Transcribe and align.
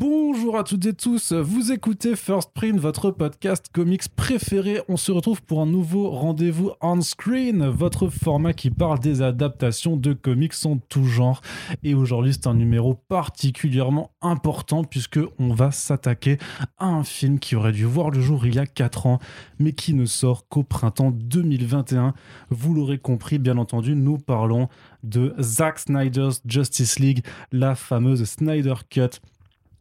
Bonjour 0.00 0.56
à 0.56 0.62
toutes 0.62 0.86
et 0.86 0.92
tous, 0.92 1.32
vous 1.32 1.72
écoutez 1.72 2.14
First 2.14 2.52
Print, 2.54 2.78
votre 2.78 3.10
podcast 3.10 3.66
comics 3.72 4.08
préféré. 4.14 4.80
On 4.88 4.96
se 4.96 5.10
retrouve 5.10 5.42
pour 5.42 5.60
un 5.60 5.66
nouveau 5.66 6.10
rendez-vous 6.10 6.70
on 6.80 7.00
screen, 7.00 7.66
votre 7.66 8.06
format 8.06 8.52
qui 8.52 8.70
parle 8.70 9.00
des 9.00 9.22
adaptations 9.22 9.96
de 9.96 10.12
comics 10.12 10.54
en 10.64 10.76
tout 10.76 11.02
genre. 11.02 11.40
Et 11.82 11.94
aujourd'hui, 11.94 12.32
c'est 12.32 12.46
un 12.46 12.54
numéro 12.54 12.94
particulièrement 12.94 14.12
important 14.22 14.84
puisque 14.84 15.18
on 15.40 15.52
va 15.52 15.72
s'attaquer 15.72 16.38
à 16.78 16.86
un 16.86 17.02
film 17.02 17.40
qui 17.40 17.56
aurait 17.56 17.72
dû 17.72 17.84
voir 17.84 18.10
le 18.10 18.20
jour 18.20 18.46
il 18.46 18.54
y 18.54 18.60
a 18.60 18.66
4 18.66 19.06
ans, 19.06 19.18
mais 19.58 19.72
qui 19.72 19.94
ne 19.94 20.04
sort 20.04 20.46
qu'au 20.46 20.62
printemps 20.62 21.10
2021. 21.10 22.14
Vous 22.50 22.72
l'aurez 22.72 22.98
compris, 22.98 23.40
bien 23.40 23.58
entendu, 23.58 23.96
nous 23.96 24.18
parlons 24.18 24.68
de 25.02 25.34
Zack 25.40 25.80
Snyder's 25.80 26.40
Justice 26.46 27.00
League, 27.00 27.24
la 27.50 27.74
fameuse 27.74 28.22
Snyder 28.24 28.74
Cut 28.88 29.18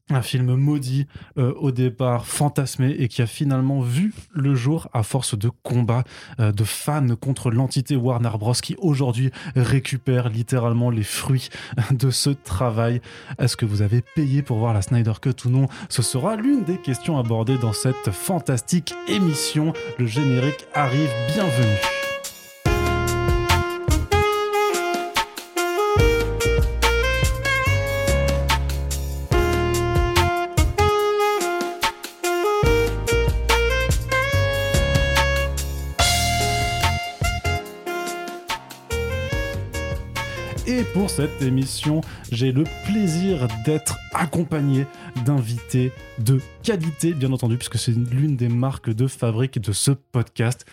un 0.09 0.21
film 0.21 0.55
maudit 0.55 1.07
euh, 1.37 1.53
au 1.55 1.71
départ, 1.71 2.25
fantasmé 2.25 2.95
et 2.99 3.07
qui 3.07 3.21
a 3.21 3.27
finalement 3.27 3.81
vu 3.81 4.13
le 4.34 4.55
jour 4.55 4.88
à 4.93 5.03
force 5.03 5.38
de 5.38 5.49
combats 5.63 6.03
euh, 6.39 6.52
de 6.52 6.63
fans 6.63 7.15
contre 7.20 7.52
l'entité 7.52 7.95
Warner 7.95 8.31
Bros 8.39 8.53
qui 8.53 8.75
aujourd'hui 8.79 9.31
récupère 9.55 10.29
littéralement 10.29 10.89
les 10.89 11.03
fruits 11.03 11.49
de 11.91 12.09
ce 12.09 12.29
travail. 12.29 13.01
Est-ce 13.39 13.57
que 13.57 13.65
vous 13.65 13.81
avez 13.81 14.01
payé 14.01 14.41
pour 14.41 14.57
voir 14.57 14.73
la 14.73 14.81
Snyder 14.81 15.13
Cut 15.21 15.45
ou 15.45 15.49
non? 15.49 15.67
Ce 15.89 16.01
sera 16.01 16.35
l'une 16.35 16.63
des 16.63 16.77
questions 16.77 17.17
abordées 17.17 17.57
dans 17.57 17.73
cette 17.73 18.12
fantastique 18.12 18.93
émission. 19.07 19.73
Le 19.99 20.05
générique 20.05 20.67
arrive, 20.73 21.09
bienvenue. 21.34 22.06
Pour 41.08 41.16
cette 41.16 41.41
émission, 41.41 42.02
j'ai 42.34 42.52
le 42.52 42.66
plaisir 42.86 43.48
d'être 43.63 43.98
accompagné 44.13 44.86
d'invités 45.26 45.94
de 46.20 46.41
qualité, 46.63 47.13
bien 47.13 47.32
entendu, 47.32 47.55
puisque 47.55 47.77
c'est 47.77 47.94
l'une 47.94 48.36
des 48.36 48.50
marques 48.50 48.90
de 48.90 49.08
fabrique 49.08 49.58
de 49.62 49.72
ce 49.72 49.91
podcast. 49.91 50.66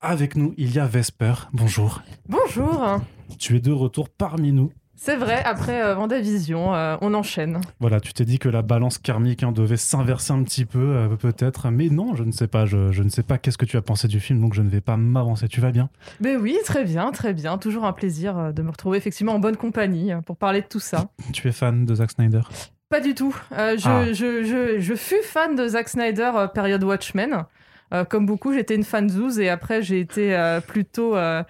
Avec 0.00 0.36
nous, 0.36 0.54
il 0.56 0.72
y 0.72 0.78
a 0.78 0.86
Vesper. 0.86 1.34
Bonjour. 1.52 2.00
Bonjour. 2.28 3.00
Tu 3.40 3.56
es 3.56 3.60
de 3.60 3.72
retour 3.72 4.08
parmi 4.08 4.52
nous. 4.52 4.72
C'est 5.04 5.16
vrai, 5.16 5.42
après 5.44 5.82
euh, 5.82 5.96
Vendavision, 5.96 6.76
euh, 6.76 6.96
on 7.00 7.12
enchaîne. 7.14 7.60
Voilà, 7.80 7.98
tu 7.98 8.12
t'es 8.12 8.24
dit 8.24 8.38
que 8.38 8.48
la 8.48 8.62
balance 8.62 8.98
karmique 8.98 9.42
hein, 9.42 9.50
devait 9.50 9.76
s'inverser 9.76 10.32
un 10.32 10.44
petit 10.44 10.64
peu, 10.64 10.78
euh, 10.78 11.08
peut-être, 11.16 11.70
mais 11.70 11.88
non, 11.88 12.14
je 12.14 12.22
ne 12.22 12.30
sais 12.30 12.46
pas. 12.46 12.66
Je, 12.66 12.92
je 12.92 13.02
ne 13.02 13.08
sais 13.08 13.24
pas 13.24 13.36
qu'est-ce 13.36 13.58
que 13.58 13.64
tu 13.64 13.76
as 13.76 13.82
pensé 13.82 14.06
du 14.06 14.20
film, 14.20 14.40
donc 14.40 14.54
je 14.54 14.62
ne 14.62 14.68
vais 14.68 14.80
pas 14.80 14.96
m'avancer. 14.96 15.48
Tu 15.48 15.60
vas 15.60 15.72
bien? 15.72 15.90
Mais 16.20 16.36
oui, 16.36 16.56
très 16.64 16.84
bien, 16.84 17.10
très 17.10 17.34
bien. 17.34 17.58
Toujours 17.58 17.84
un 17.84 17.92
plaisir 17.92 18.38
euh, 18.38 18.52
de 18.52 18.62
me 18.62 18.70
retrouver 18.70 18.96
effectivement 18.96 19.34
en 19.34 19.40
bonne 19.40 19.56
compagnie 19.56 20.12
pour 20.24 20.36
parler 20.36 20.60
de 20.60 20.68
tout 20.68 20.78
ça. 20.78 21.08
Tu 21.32 21.48
es 21.48 21.52
fan 21.52 21.84
de 21.84 21.96
Zack 21.96 22.12
Snyder? 22.12 22.42
Pas 22.88 23.00
du 23.00 23.16
tout. 23.16 23.34
Je, 23.50 23.88
Ah. 23.88 24.12
je, 24.12 24.78
je, 24.78 24.94
fus 24.94 25.22
fan 25.24 25.56
de 25.56 25.66
Zack 25.66 25.88
Snyder 25.88 26.30
période 26.54 26.84
Watchmen. 26.84 27.44
Euh, 27.92 28.04
comme 28.04 28.26
beaucoup, 28.26 28.52
j'étais 28.52 28.74
une 28.74 28.84
fan 28.84 29.08
Zouz 29.08 29.38
et 29.38 29.48
après 29.48 29.82
j'ai 29.82 30.00
été 30.00 30.34
euh, 30.34 30.60
plutôt 30.60 31.16
euh, 31.16 31.42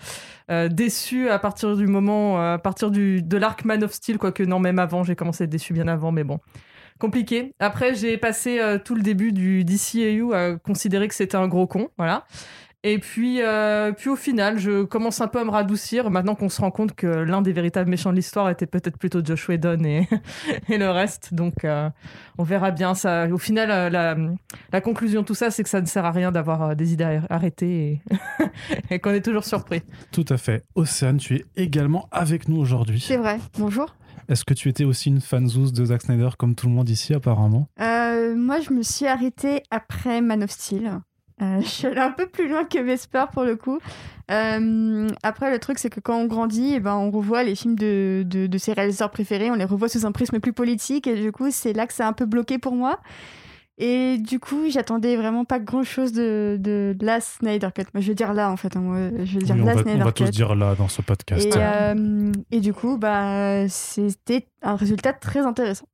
euh, 0.50 0.68
déçu 0.68 1.28
à 1.28 1.38
partir 1.38 1.76
du 1.76 1.86
moment, 1.86 2.40
à 2.40 2.58
partir 2.58 2.90
du, 2.90 3.22
de 3.22 3.36
l'arc 3.36 3.64
Man 3.64 3.84
of 3.84 3.92
Steel, 3.92 4.18
quoique 4.18 4.42
non, 4.42 4.58
même 4.58 4.78
avant, 4.78 5.04
j'ai 5.04 5.14
commencé 5.14 5.42
à 5.42 5.44
être 5.44 5.50
déçu 5.50 5.72
bien 5.72 5.88
avant, 5.88 6.12
mais 6.12 6.24
bon. 6.24 6.40
Compliqué. 6.98 7.52
Après, 7.58 7.94
j'ai 7.94 8.16
passé 8.16 8.60
tout 8.84 8.94
le 8.94 9.02
début 9.02 9.32
du 9.32 9.64
DCAU 9.64 10.32
à 10.32 10.56
considérer 10.56 11.08
que 11.08 11.14
c'était 11.14 11.36
un 11.36 11.48
gros 11.48 11.66
con, 11.66 11.88
voilà. 11.96 12.26
Et 12.84 12.98
puis, 12.98 13.40
euh, 13.42 13.92
puis 13.92 14.10
au 14.10 14.16
final, 14.16 14.58
je 14.58 14.82
commence 14.82 15.20
un 15.20 15.28
peu 15.28 15.38
à 15.38 15.44
me 15.44 15.50
radoucir 15.50 16.10
maintenant 16.10 16.34
qu'on 16.34 16.48
se 16.48 16.60
rend 16.60 16.72
compte 16.72 16.94
que 16.96 17.06
l'un 17.06 17.40
des 17.40 17.52
véritables 17.52 17.88
méchants 17.88 18.10
de 18.10 18.16
l'histoire 18.16 18.50
était 18.50 18.66
peut-être 18.66 18.98
plutôt 18.98 19.24
Josh 19.24 19.48
Whedon 19.48 19.84
et, 19.84 20.08
et 20.68 20.78
le 20.78 20.90
reste. 20.90 21.32
Donc, 21.32 21.64
euh, 21.64 21.88
on 22.38 22.42
verra 22.42 22.72
bien. 22.72 22.94
Ça, 22.94 23.28
au 23.28 23.38
final, 23.38 23.70
euh, 23.70 23.88
la, 23.88 24.16
la 24.72 24.80
conclusion 24.80 25.20
de 25.20 25.26
tout 25.26 25.34
ça, 25.36 25.52
c'est 25.52 25.62
que 25.62 25.68
ça 25.68 25.80
ne 25.80 25.86
sert 25.86 26.04
à 26.04 26.10
rien 26.10 26.32
d'avoir 26.32 26.74
des 26.74 26.92
idées 26.92 27.04
arr- 27.04 27.26
arrêtées 27.30 28.00
et, 28.90 28.90
et 28.94 28.98
qu'on 28.98 29.10
est 29.10 29.24
toujours 29.24 29.44
surpris. 29.44 29.82
Tout 30.10 30.24
à 30.28 30.36
fait. 30.36 30.64
Océane, 30.74 31.18
tu 31.18 31.36
es 31.36 31.44
également 31.54 32.08
avec 32.10 32.48
nous 32.48 32.56
aujourd'hui. 32.56 32.98
C'est 33.00 33.16
vrai. 33.16 33.38
Bonjour. 33.58 33.94
Est-ce 34.28 34.44
que 34.44 34.54
tu 34.54 34.68
étais 34.68 34.84
aussi 34.84 35.08
une 35.08 35.20
fanzouze 35.20 35.72
de 35.72 35.84
Zack 35.84 36.02
Snyder 36.02 36.30
comme 36.36 36.54
tout 36.56 36.66
le 36.66 36.72
monde 36.72 36.88
ici 36.88 37.14
apparemment? 37.14 37.68
Euh, 37.80 38.34
moi, 38.34 38.60
je 38.60 38.72
me 38.72 38.82
suis 38.82 39.06
arrêtée 39.06 39.62
après 39.70 40.20
Man 40.20 40.42
of 40.42 40.50
Steel. 40.50 41.00
Euh, 41.42 41.60
je 41.60 41.66
suis 41.66 41.86
allée 41.88 42.00
un 42.00 42.12
peu 42.12 42.26
plus 42.26 42.48
loin 42.48 42.64
que 42.64 42.78
Vesper 42.78 43.24
pour 43.32 43.42
le 43.42 43.56
coup. 43.56 43.78
Euh, 44.30 45.08
après, 45.22 45.50
le 45.50 45.58
truc, 45.58 45.78
c'est 45.78 45.90
que 45.90 46.00
quand 46.00 46.16
on 46.16 46.26
grandit, 46.26 46.74
eh 46.76 46.80
ben, 46.80 46.94
on 46.94 47.10
revoit 47.10 47.42
les 47.42 47.54
films 47.54 47.74
de, 47.76 48.22
de, 48.24 48.46
de 48.46 48.58
ses 48.58 48.72
réalisateurs 48.72 49.10
préférés, 49.10 49.50
on 49.50 49.54
les 49.56 49.64
revoit 49.64 49.88
sous 49.88 50.06
un 50.06 50.12
prisme 50.12 50.38
plus 50.40 50.52
politique, 50.52 51.06
et 51.06 51.20
du 51.20 51.32
coup, 51.32 51.50
c'est 51.50 51.72
là 51.72 51.86
que 51.86 51.92
c'est 51.92 52.04
un 52.04 52.12
peu 52.12 52.24
bloqué 52.26 52.58
pour 52.58 52.74
moi. 52.74 53.00
Et 53.78 54.18
du 54.18 54.38
coup, 54.38 54.68
j'attendais 54.68 55.16
vraiment 55.16 55.44
pas 55.44 55.58
grand 55.58 55.82
chose 55.82 56.12
de, 56.12 56.56
de, 56.60 56.94
de 56.96 57.04
la 57.06 57.20
Snyder 57.20 57.68
Cut. 57.74 57.84
Je 57.94 58.08
veux 58.08 58.14
dire 58.14 58.32
là, 58.34 58.50
en 58.50 58.56
fait. 58.56 58.76
hein, 58.76 59.10
je 59.24 59.38
veux 59.38 59.44
dire 59.44 59.56
Oui, 59.56 59.62
on 59.62 59.64
la 59.64 59.74
va, 59.74 59.82
on 59.86 59.98
va 59.98 60.12
Cut. 60.12 60.24
tous 60.24 60.30
dire 60.30 60.54
là 60.54 60.74
dans 60.76 60.88
ce 60.88 61.02
podcast. 61.02 61.44
Et, 61.46 61.50
euh, 61.56 62.30
et 62.52 62.60
du 62.60 62.72
coup, 62.72 62.96
bah, 62.98 63.66
c'était 63.68 64.46
un 64.62 64.76
résultat 64.76 65.12
très 65.14 65.40
intéressant. 65.40 65.86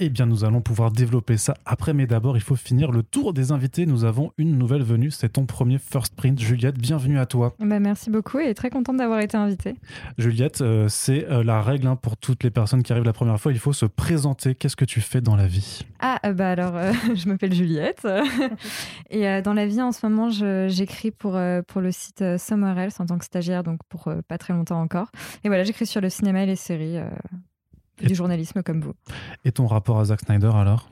Eh 0.00 0.10
bien, 0.10 0.26
nous 0.26 0.44
allons 0.44 0.60
pouvoir 0.60 0.92
développer 0.92 1.36
ça 1.36 1.54
après, 1.66 1.92
mais 1.92 2.06
d'abord, 2.06 2.36
il 2.36 2.40
faut 2.40 2.54
finir 2.54 2.92
le 2.92 3.02
tour 3.02 3.32
des 3.32 3.50
invités. 3.50 3.84
Nous 3.84 4.04
avons 4.04 4.30
une 4.38 4.56
nouvelle 4.56 4.84
venue, 4.84 5.10
c'est 5.10 5.30
ton 5.30 5.44
premier 5.44 5.78
First 5.78 6.14
Print. 6.14 6.38
Juliette, 6.38 6.78
bienvenue 6.78 7.18
à 7.18 7.26
toi. 7.26 7.56
Bah, 7.58 7.80
merci 7.80 8.08
beaucoup 8.08 8.38
et 8.38 8.54
très 8.54 8.70
contente 8.70 8.98
d'avoir 8.98 9.18
été 9.18 9.36
invitée. 9.36 9.74
Juliette, 10.16 10.60
euh, 10.60 10.88
c'est 10.88 11.28
euh, 11.28 11.42
la 11.42 11.62
règle 11.62 11.88
hein, 11.88 11.96
pour 11.96 12.16
toutes 12.16 12.44
les 12.44 12.50
personnes 12.50 12.84
qui 12.84 12.92
arrivent 12.92 13.06
la 13.06 13.12
première 13.12 13.40
fois, 13.40 13.50
il 13.50 13.58
faut 13.58 13.72
se 13.72 13.86
présenter. 13.86 14.54
Qu'est-ce 14.54 14.76
que 14.76 14.84
tu 14.84 15.00
fais 15.00 15.20
dans 15.20 15.34
la 15.34 15.48
vie? 15.48 15.84
Ah, 15.98 16.20
euh, 16.26 16.32
bah 16.32 16.52
alors, 16.52 16.74
je 17.16 17.28
m'appelle 17.28 17.52
Juliette. 17.52 18.06
et 19.10 19.42
dans 19.42 19.54
la 19.54 19.66
vie, 19.66 19.82
en 19.82 19.90
ce 19.90 20.06
moment, 20.06 20.30
j'écris 20.30 21.10
pour, 21.10 21.36
pour 21.66 21.80
le 21.80 21.90
site 21.90 22.22
Somewhere 22.38 22.78
Else 22.78 23.00
en 23.00 23.06
tant 23.06 23.18
que 23.18 23.24
stagiaire, 23.24 23.64
donc 23.64 23.80
pour 23.88 24.08
pas 24.28 24.38
très 24.38 24.52
longtemps 24.52 24.80
encore. 24.80 25.10
Et 25.42 25.48
voilà, 25.48 25.64
j'écris 25.64 25.86
sur 25.86 26.00
le 26.00 26.08
cinéma 26.08 26.44
et 26.44 26.46
les 26.46 26.54
séries, 26.54 26.98
et 28.00 28.06
du 28.06 28.14
journalisme 28.14 28.62
comme 28.62 28.80
vous. 28.80 28.94
Et 29.44 29.52
ton 29.52 29.66
rapport 29.66 29.98
à 29.98 30.06
Zack 30.06 30.20
Snyder 30.20 30.50
alors? 30.54 30.90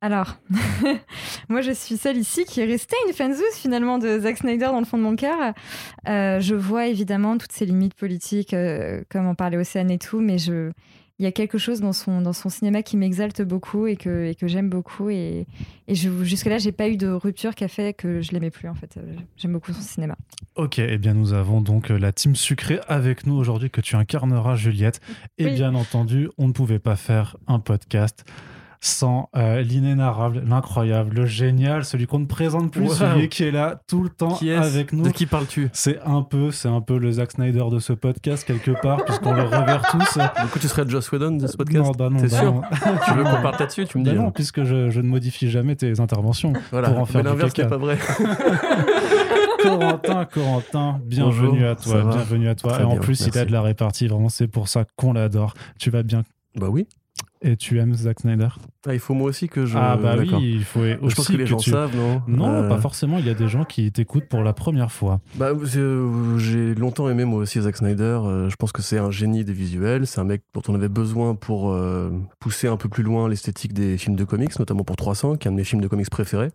Alors, 0.00 0.36
moi 1.48 1.60
je 1.60 1.70
suis 1.70 1.96
celle 1.96 2.16
ici 2.16 2.44
qui 2.44 2.60
est 2.60 2.64
restée 2.64 2.96
une 3.06 3.14
fanzouze 3.14 3.54
finalement 3.54 3.98
de 3.98 4.18
Zack 4.18 4.38
Snyder 4.38 4.66
dans 4.66 4.80
le 4.80 4.84
fond 4.84 4.98
de 4.98 5.02
mon 5.04 5.14
cœur. 5.14 5.54
Euh, 6.08 6.40
je 6.40 6.56
vois 6.56 6.88
évidemment 6.88 7.38
toutes 7.38 7.52
ses 7.52 7.66
limites 7.66 7.94
politiques, 7.94 8.52
euh, 8.52 9.02
comme 9.08 9.28
en 9.28 9.36
parlait 9.36 9.56
Océane 9.56 9.90
et 9.90 9.98
tout, 9.98 10.20
mais 10.20 10.38
je... 10.38 10.72
il 11.22 11.24
y 11.24 11.28
a 11.28 11.32
quelque 11.32 11.56
chose 11.56 11.80
dans 11.80 11.92
son, 11.92 12.20
dans 12.20 12.32
son 12.32 12.48
cinéma 12.48 12.82
qui 12.82 12.96
m'exalte 12.96 13.42
beaucoup 13.42 13.86
et 13.86 13.94
que, 13.94 14.26
et 14.26 14.34
que 14.34 14.48
j'aime 14.48 14.68
beaucoup. 14.68 15.08
Et, 15.08 15.46
et 15.86 15.94
je, 15.94 16.10
jusque-là, 16.24 16.58
j'ai 16.58 16.72
pas 16.72 16.88
eu 16.88 16.96
de 16.96 17.06
rupture 17.06 17.54
qui 17.54 17.62
a 17.62 17.68
fait 17.68 17.92
que 17.94 18.20
je 18.22 18.32
l'aimais 18.32 18.50
plus 18.50 18.68
en 18.68 18.74
fait. 18.74 18.96
Euh, 18.96 19.02
J'aime 19.36 19.52
beaucoup 19.52 19.72
son 19.72 19.80
cinéma. 19.82 20.16
Ok, 20.56 20.80
eh 20.80 20.98
bien 20.98 21.14
nous 21.14 21.32
avons 21.32 21.60
donc 21.60 21.92
euh, 21.92 21.96
la 21.98 22.10
team 22.12 22.34
sucrée 22.34 22.80
avec 22.88 23.24
nous 23.24 23.34
aujourd'hui 23.34 23.70
que 23.70 23.80
tu 23.80 23.94
incarneras 23.94 24.56
Juliette. 24.56 25.00
Et 25.38 25.44
Oui. 25.44 25.54
bien 25.54 25.76
entendu, 25.76 26.28
on 26.38 26.48
ne 26.48 26.52
pouvait 26.52 26.80
pas 26.80 26.96
faire 26.96 27.36
un 27.46 27.60
podcast 27.60 28.24
sans 28.84 29.28
euh, 29.36 29.62
l'inénarrable, 29.62 30.42
l'incroyable, 30.44 31.14
le 31.14 31.24
génial, 31.24 31.84
celui 31.84 32.08
qu'on 32.08 32.18
ne 32.18 32.26
présente 32.26 32.72
plus, 32.72 32.82
Wow. 32.88 32.94
celui 32.94 33.28
qui 33.28 33.44
est 33.44 33.52
là 33.52 33.80
tout 33.86 34.02
le 34.02 34.08
temps 34.08 34.34
Qui 34.34 34.50
avec 34.50 34.92
nous. 34.92 35.04
De 35.04 35.10
qui 35.10 35.26
parles-tu? 35.26 35.70
C'est 35.72 36.00
un 36.04 36.22
peu, 36.22 36.50
c'est 36.50 36.66
un 36.68 36.80
peu 36.80 36.98
le 36.98 37.12
Zack 37.12 37.30
Snyder 37.30 37.62
de 37.70 37.78
ce 37.78 37.92
podcast 37.92 38.44
quelque 38.44 38.72
part, 38.82 39.04
puisqu'on 39.04 39.34
le 39.34 39.44
revers 39.44 39.82
tous. 39.88 40.18
Du 40.18 40.48
coup, 40.48 40.58
tu 40.58 40.66
serais 40.66 40.82
Joss 40.88 41.12
Whedon 41.12 41.36
de 41.36 41.46
ce 41.46 41.56
podcast? 41.56 41.84
Non, 41.84 41.90
bah 41.92 42.10
non, 42.10 42.16
T'es 42.20 42.26
bah 42.26 42.40
sûr? 42.40 42.52
non. 42.54 42.62
Tu 43.06 43.14
veux 43.14 43.22
qu'on 43.22 43.30
parte 43.42 43.60
là-dessus 43.60 43.86
Tu 43.86 43.98
me 43.98 44.04
Bah 44.04 44.10
dis. 44.10 44.16
non, 44.16 44.26
hein. 44.26 44.32
puisque 44.34 44.64
je, 44.64 44.90
je 44.90 45.00
ne 45.00 45.06
modifie 45.06 45.48
jamais 45.48 45.76
tes 45.76 46.00
interventions. 46.00 46.52
Voilà. 46.72 46.90
pour 46.90 46.98
en 46.98 47.06
faire 47.06 47.22
Mais 47.22 47.30
l'inverse 47.30 47.56
n'est 47.56 47.68
pas 47.68 47.76
vrai. 47.76 47.98
Corentin, 49.62 50.24
Corentin, 50.24 51.00
bienvenue 51.04 51.50
Bonjour, 51.60 51.68
à 51.70 51.76
toi, 51.76 52.02
bienvenue 52.14 52.48
à 52.48 52.54
toi. 52.56 52.72
Très 52.72 52.82
et 52.82 52.84
en 52.84 52.92
bien, 52.94 53.00
plus, 53.00 53.20
il 53.20 53.24
a 53.28 53.30
merci. 53.32 53.46
de 53.46 53.52
la 53.52 53.62
répartie, 53.62 54.08
vraiment, 54.08 54.28
c'est 54.28 54.48
pour 54.48 54.66
ça 54.66 54.84
qu'on 54.96 55.12
l'adore. 55.12 55.54
Tu 55.78 55.90
vas 55.90 56.02
bien? 56.02 56.24
Bah 56.56 56.66
oui. 56.68 56.88
Et 57.44 57.56
tu 57.56 57.78
aimes 57.78 57.94
Zack 57.94 58.20
Snyder? 58.20 58.48
Ah, 58.86 58.94
il 58.94 59.00
faut 59.00 59.14
moi 59.14 59.28
aussi 59.28 59.48
que 59.48 59.66
je. 59.66 59.76
Ah 59.76 59.96
bah 59.96 60.14
oui, 60.18 60.30
il 60.40 60.64
faut 60.64 60.80
aussi 60.80 61.10
Je 61.10 61.14
pense 61.14 61.28
que 61.28 61.36
les 61.36 61.46
gens 61.46 61.56
tu... 61.56 61.70
savent, 61.70 61.94
non? 61.96 62.22
Non, 62.28 62.62
Euh, 62.62 62.68
pas 62.68 62.78
forcément. 62.78 63.18
Il 63.18 63.26
y 63.26 63.30
a 63.30 63.34
des 63.34 63.48
gens 63.48 63.64
qui 63.64 63.90
t'écoutent 63.90 64.28
pour 64.28 64.42
la 64.42 64.52
première 64.52 64.92
fois. 64.92 65.20
Bah, 65.34 65.50
euh, 65.50 66.38
j'ai 66.38 66.74
longtemps 66.74 67.08
aimé 67.08 67.24
moi 67.24 67.40
aussi 67.40 67.60
Zack 67.60 67.76
Snyder. 67.76 68.20
Euh, 68.24 68.48
je 68.48 68.56
pense 68.56 68.72
que 68.72 68.82
c'est 68.82 68.98
un 68.98 69.10
génie 69.10 69.44
des 69.44 69.52
visuels. 69.52 70.06
C'est 70.06 70.20
un 70.20 70.24
mec 70.24 70.42
dont 70.54 70.62
on 70.68 70.74
avait 70.74 70.88
besoin 70.88 71.34
pour 71.34 71.72
euh, 71.72 72.10
pousser 72.38 72.68
un 72.68 72.76
peu 72.76 72.88
plus 72.88 73.02
loin 73.02 73.28
l'esthétique 73.28 73.72
des 73.72 73.98
films 73.98 74.16
de 74.16 74.24
comics, 74.24 74.56
notamment 74.58 74.84
pour 74.84 74.96
300, 74.96 75.36
qui 75.36 75.48
est 75.48 75.50
un 75.50 75.52
de 75.52 75.56
mes 75.56 75.64
films 75.64 75.82
de 75.82 75.88
comics 75.88 76.10
préférés. 76.10 76.50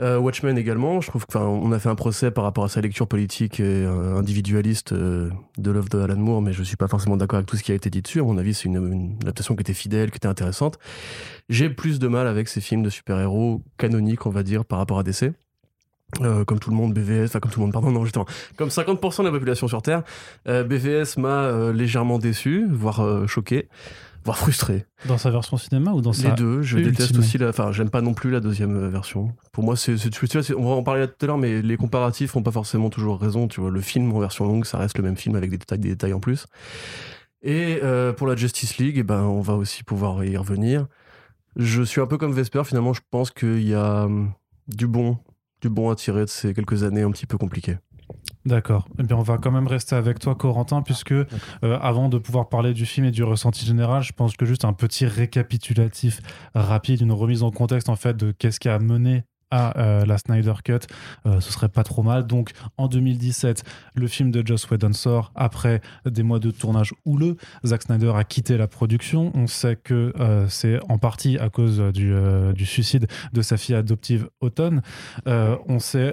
Euh, 0.00 0.16
Watchmen 0.16 0.56
également, 0.56 1.00
je 1.00 1.08
trouve 1.08 1.26
qu'on 1.26 1.72
a 1.72 1.78
fait 1.80 1.88
un 1.88 1.96
procès 1.96 2.30
par 2.30 2.44
rapport 2.44 2.62
à 2.62 2.68
sa 2.68 2.80
lecture 2.80 3.08
politique 3.08 3.58
et 3.58 3.64
euh, 3.64 4.16
individualiste 4.16 4.92
euh, 4.92 5.28
de 5.56 5.70
l'œuvre 5.72 5.88
de 5.88 5.98
Alan 5.98 6.16
Moore, 6.16 6.40
mais 6.40 6.52
je 6.52 6.62
suis 6.62 6.76
pas 6.76 6.86
forcément 6.86 7.16
d'accord 7.16 7.38
avec 7.38 7.48
tout 7.48 7.56
ce 7.56 7.64
qui 7.64 7.72
a 7.72 7.74
été 7.74 7.90
dit 7.90 8.00
dessus. 8.00 8.20
À 8.20 8.22
mon 8.22 8.38
avis, 8.38 8.54
c'est 8.54 8.66
une, 8.66 9.16
adaptation 9.22 9.56
qui 9.56 9.62
était 9.62 9.74
fidèle, 9.74 10.12
qui 10.12 10.18
était 10.18 10.28
intéressante. 10.28 10.78
J'ai 11.48 11.68
plus 11.68 11.98
de 11.98 12.06
mal 12.06 12.28
avec 12.28 12.46
ces 12.48 12.60
films 12.60 12.84
de 12.84 12.90
super-héros 12.90 13.62
canoniques, 13.76 14.24
on 14.26 14.30
va 14.30 14.44
dire, 14.44 14.64
par 14.64 14.78
rapport 14.78 15.00
à 15.00 15.02
DC. 15.02 15.32
Comme 16.20 16.58
tout 16.58 16.70
le 16.70 16.76
monde, 16.76 16.94
BVS, 16.94 17.26
enfin 17.26 17.38
comme 17.38 17.50
tout 17.50 17.60
le 17.60 17.66
monde, 17.66 17.72
pardon, 17.74 17.90
non, 17.90 18.02
justement, 18.02 18.24
comme 18.56 18.70
50% 18.70 19.18
de 19.18 19.24
la 19.24 19.30
population 19.30 19.68
sur 19.68 19.82
Terre, 19.82 20.04
BVS 20.46 21.18
m'a 21.18 21.70
légèrement 21.70 22.18
déçu, 22.18 22.66
voire 22.70 23.28
choqué, 23.28 23.68
voire 24.28 24.36
frustré. 24.36 24.84
Dans 25.06 25.16
sa 25.16 25.30
version 25.30 25.56
cinéma 25.56 25.92
ou 25.92 26.02
dans 26.02 26.10
Les 26.10 26.18
sa. 26.18 26.30
deux, 26.32 26.60
je 26.60 26.76
déteste 26.76 27.16
aussi 27.16 27.38
la. 27.38 27.48
Enfin, 27.48 27.72
j'aime 27.72 27.88
pas 27.88 28.02
non 28.02 28.12
plus 28.12 28.30
la 28.30 28.40
deuxième 28.40 28.76
euh, 28.76 28.88
version. 28.90 29.32
Pour 29.52 29.64
moi, 29.64 29.74
c'est. 29.74 29.94
On 30.54 30.64
va 30.64 30.74
en 30.74 30.82
parler 30.82 31.06
tout 31.08 31.24
à 31.24 31.26
l'heure, 31.26 31.38
mais 31.38 31.62
les 31.62 31.76
comparatifs 31.78 32.36
ont 32.36 32.42
pas 32.42 32.50
forcément 32.50 32.90
toujours 32.90 33.18
raison. 33.18 33.48
Tu 33.48 33.62
vois, 33.62 33.70
le 33.70 33.80
film 33.80 34.12
en 34.12 34.18
version 34.18 34.44
longue, 34.44 34.66
ça 34.66 34.76
reste 34.76 34.98
le 34.98 35.04
même 35.04 35.16
film 35.16 35.34
avec 35.34 35.48
des 35.48 35.56
détails, 35.56 35.78
des 35.78 35.88
détails 35.88 36.12
en 36.12 36.20
plus. 36.20 36.44
Et 37.40 37.80
euh, 37.82 38.12
pour 38.12 38.26
la 38.26 38.36
Justice 38.36 38.76
League, 38.76 38.96
eh 38.98 39.02
ben, 39.02 39.22
on 39.22 39.40
va 39.40 39.54
aussi 39.54 39.82
pouvoir 39.82 40.22
y 40.24 40.36
revenir. 40.36 40.86
Je 41.56 41.82
suis 41.82 42.02
un 42.02 42.06
peu 42.06 42.18
comme 42.18 42.32
Vesper, 42.32 42.64
finalement, 42.64 42.92
je 42.92 43.00
pense 43.10 43.30
qu'il 43.30 43.66
y 43.66 43.74
a 43.74 44.04
hum, 44.04 44.32
du 44.66 44.86
bon, 44.86 45.16
du 45.62 45.70
bon 45.70 45.88
à 45.88 45.94
tirer 45.94 46.26
de 46.26 46.30
ces 46.30 46.52
quelques 46.52 46.82
années 46.82 47.02
un 47.02 47.10
petit 47.12 47.26
peu 47.26 47.38
compliquées. 47.38 47.78
D'accord. 48.44 48.88
Eh 48.98 49.02
bien, 49.02 49.16
on 49.16 49.22
va 49.22 49.36
quand 49.36 49.50
même 49.50 49.66
rester 49.66 49.94
avec 49.94 50.20
toi, 50.20 50.34
Corentin, 50.34 50.80
puisque 50.80 51.12
euh, 51.12 51.26
avant 51.62 52.08
de 52.08 52.18
pouvoir 52.18 52.48
parler 52.48 52.72
du 52.72 52.86
film 52.86 53.06
et 53.06 53.10
du 53.10 53.22
ressenti 53.22 53.66
général, 53.66 54.02
je 54.02 54.12
pense 54.12 54.36
que 54.36 54.46
juste 54.46 54.64
un 54.64 54.72
petit 54.72 55.06
récapitulatif 55.06 56.20
rapide, 56.54 57.00
une 57.02 57.12
remise 57.12 57.42
en 57.42 57.50
contexte 57.50 57.88
en 57.88 57.96
fait 57.96 58.16
de 58.16 58.32
qu'est-ce 58.32 58.60
qui 58.60 58.68
a 58.68 58.78
mené 58.78 59.24
à 59.50 59.78
euh, 59.78 60.04
la 60.04 60.18
Snyder 60.18 60.54
Cut, 60.64 60.80
euh, 61.26 61.40
ce 61.40 61.52
serait 61.52 61.68
pas 61.68 61.84
trop 61.84 62.02
mal. 62.02 62.26
Donc 62.26 62.52
en 62.76 62.88
2017, 62.88 63.64
le 63.94 64.06
film 64.06 64.30
de 64.30 64.46
Joss 64.46 64.68
Whedon 64.70 64.92
sort 64.92 65.32
après 65.34 65.80
des 66.04 66.22
mois 66.22 66.38
de 66.38 66.50
tournage 66.50 66.94
houleux. 67.04 67.36
Zack 67.64 67.82
Snyder 67.82 68.12
a 68.14 68.24
quitté 68.24 68.56
la 68.56 68.66
production. 68.66 69.32
On 69.34 69.46
sait 69.46 69.76
que 69.76 70.12
euh, 70.18 70.46
c'est 70.48 70.78
en 70.88 70.98
partie 70.98 71.38
à 71.38 71.48
cause 71.48 71.80
du, 71.92 72.14
suicide 72.64 73.06
de 73.32 73.42
sa 73.42 73.56
fille 73.56 73.74
adoptive 73.74 74.28
Autumn. 74.40 74.82
On 75.26 75.78
sait 75.78 76.12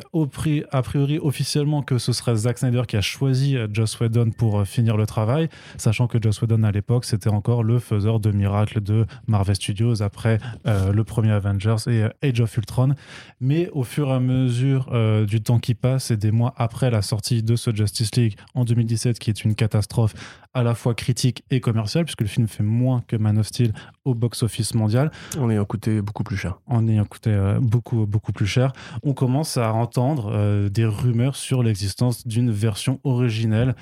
a 0.72 0.82
priori 0.82 1.20
officiellement 1.20 1.82
que 1.82 1.98
ce 1.98 2.14
serait 2.14 2.36
Zack 2.36 2.60
Snyder 2.60 2.84
qui 2.88 2.98
a 2.98 3.02
choisi 3.02 3.58
Joss 3.72 4.00
Whedon 4.00 4.32
pour 4.32 4.66
finir 4.66 4.98
le 4.98 5.06
travail, 5.06 5.50
sachant 5.78 6.08
que 6.08 6.22
Joss 6.22 6.42
Whedon 6.42 6.64
à 6.64 6.72
l'époque 6.72 7.06
c'était 7.06 7.30
encore 7.30 7.64
le 7.64 7.80
faiseur 7.80 8.20
de 8.20 8.32
miracles 8.32 8.82
de 8.82 9.06
Marvel 9.28 9.56
Studios 9.56 10.02
après 10.02 10.40
le 10.66 11.04
premier 11.04 11.32
Avengers 11.32 11.76
et 11.88 12.06
Age 12.24 12.40
of 12.40 12.56
Ultron. 12.58 12.96
Mais 13.40 13.70
au 13.72 13.84
fur 13.84 14.10
et 14.10 14.14
à 14.14 14.20
mesure 14.20 14.90
euh, 14.92 15.26
du 15.26 15.42
temps 15.42 15.60
qui 15.60 15.76
passe 15.76 16.12
et 16.12 16.18
des 16.18 16.32
mois 16.32 16.54
après 16.58 16.90
la 16.90 17.02
sortie 17.02 17.44
de 17.44 17.56
ce 17.56 17.74
Justice 17.74 18.16
League 18.16 18.36
en 18.54 18.66
2017, 18.66 19.20
qui 19.20 19.30
est 19.30 19.44
une 19.44 19.56
catastrophe 19.56 20.14
à 20.54 20.64
la 20.64 20.74
fois 20.74 20.94
critique 20.94 21.44
et 21.52 21.60
commerciale, 21.60 22.06
puisque 22.06 22.22
le 22.22 22.28
film 22.28 22.48
fait 22.48 22.64
moins 22.64 23.04
que 23.08 23.18
Man 23.18 23.38
of 23.38 23.48
Steel 23.48 23.74
au 24.06 24.14
box-office 24.14 24.74
mondial, 24.74 25.12
On 25.38 25.50
ayant 25.50 25.66
coûté 25.66 26.02
beaucoup 26.02 26.24
plus 26.24 26.38
cher. 26.38 26.60
en 26.68 26.88
ayant 26.88 27.04
coûté 27.04 27.30
euh, 27.30 27.60
beaucoup, 27.60 28.06
beaucoup 28.06 28.32
plus 28.32 28.48
cher, 28.48 28.72
on 29.04 29.14
commence 29.14 29.58
à 29.58 29.74
entendre 29.74 30.32
euh, 30.34 30.70
des 30.70 30.86
rumeurs 30.86 31.36
sur 31.36 31.62
l'existence 31.62 32.26
d'une 32.26 32.52
version 32.52 33.00
originelle 33.04 33.76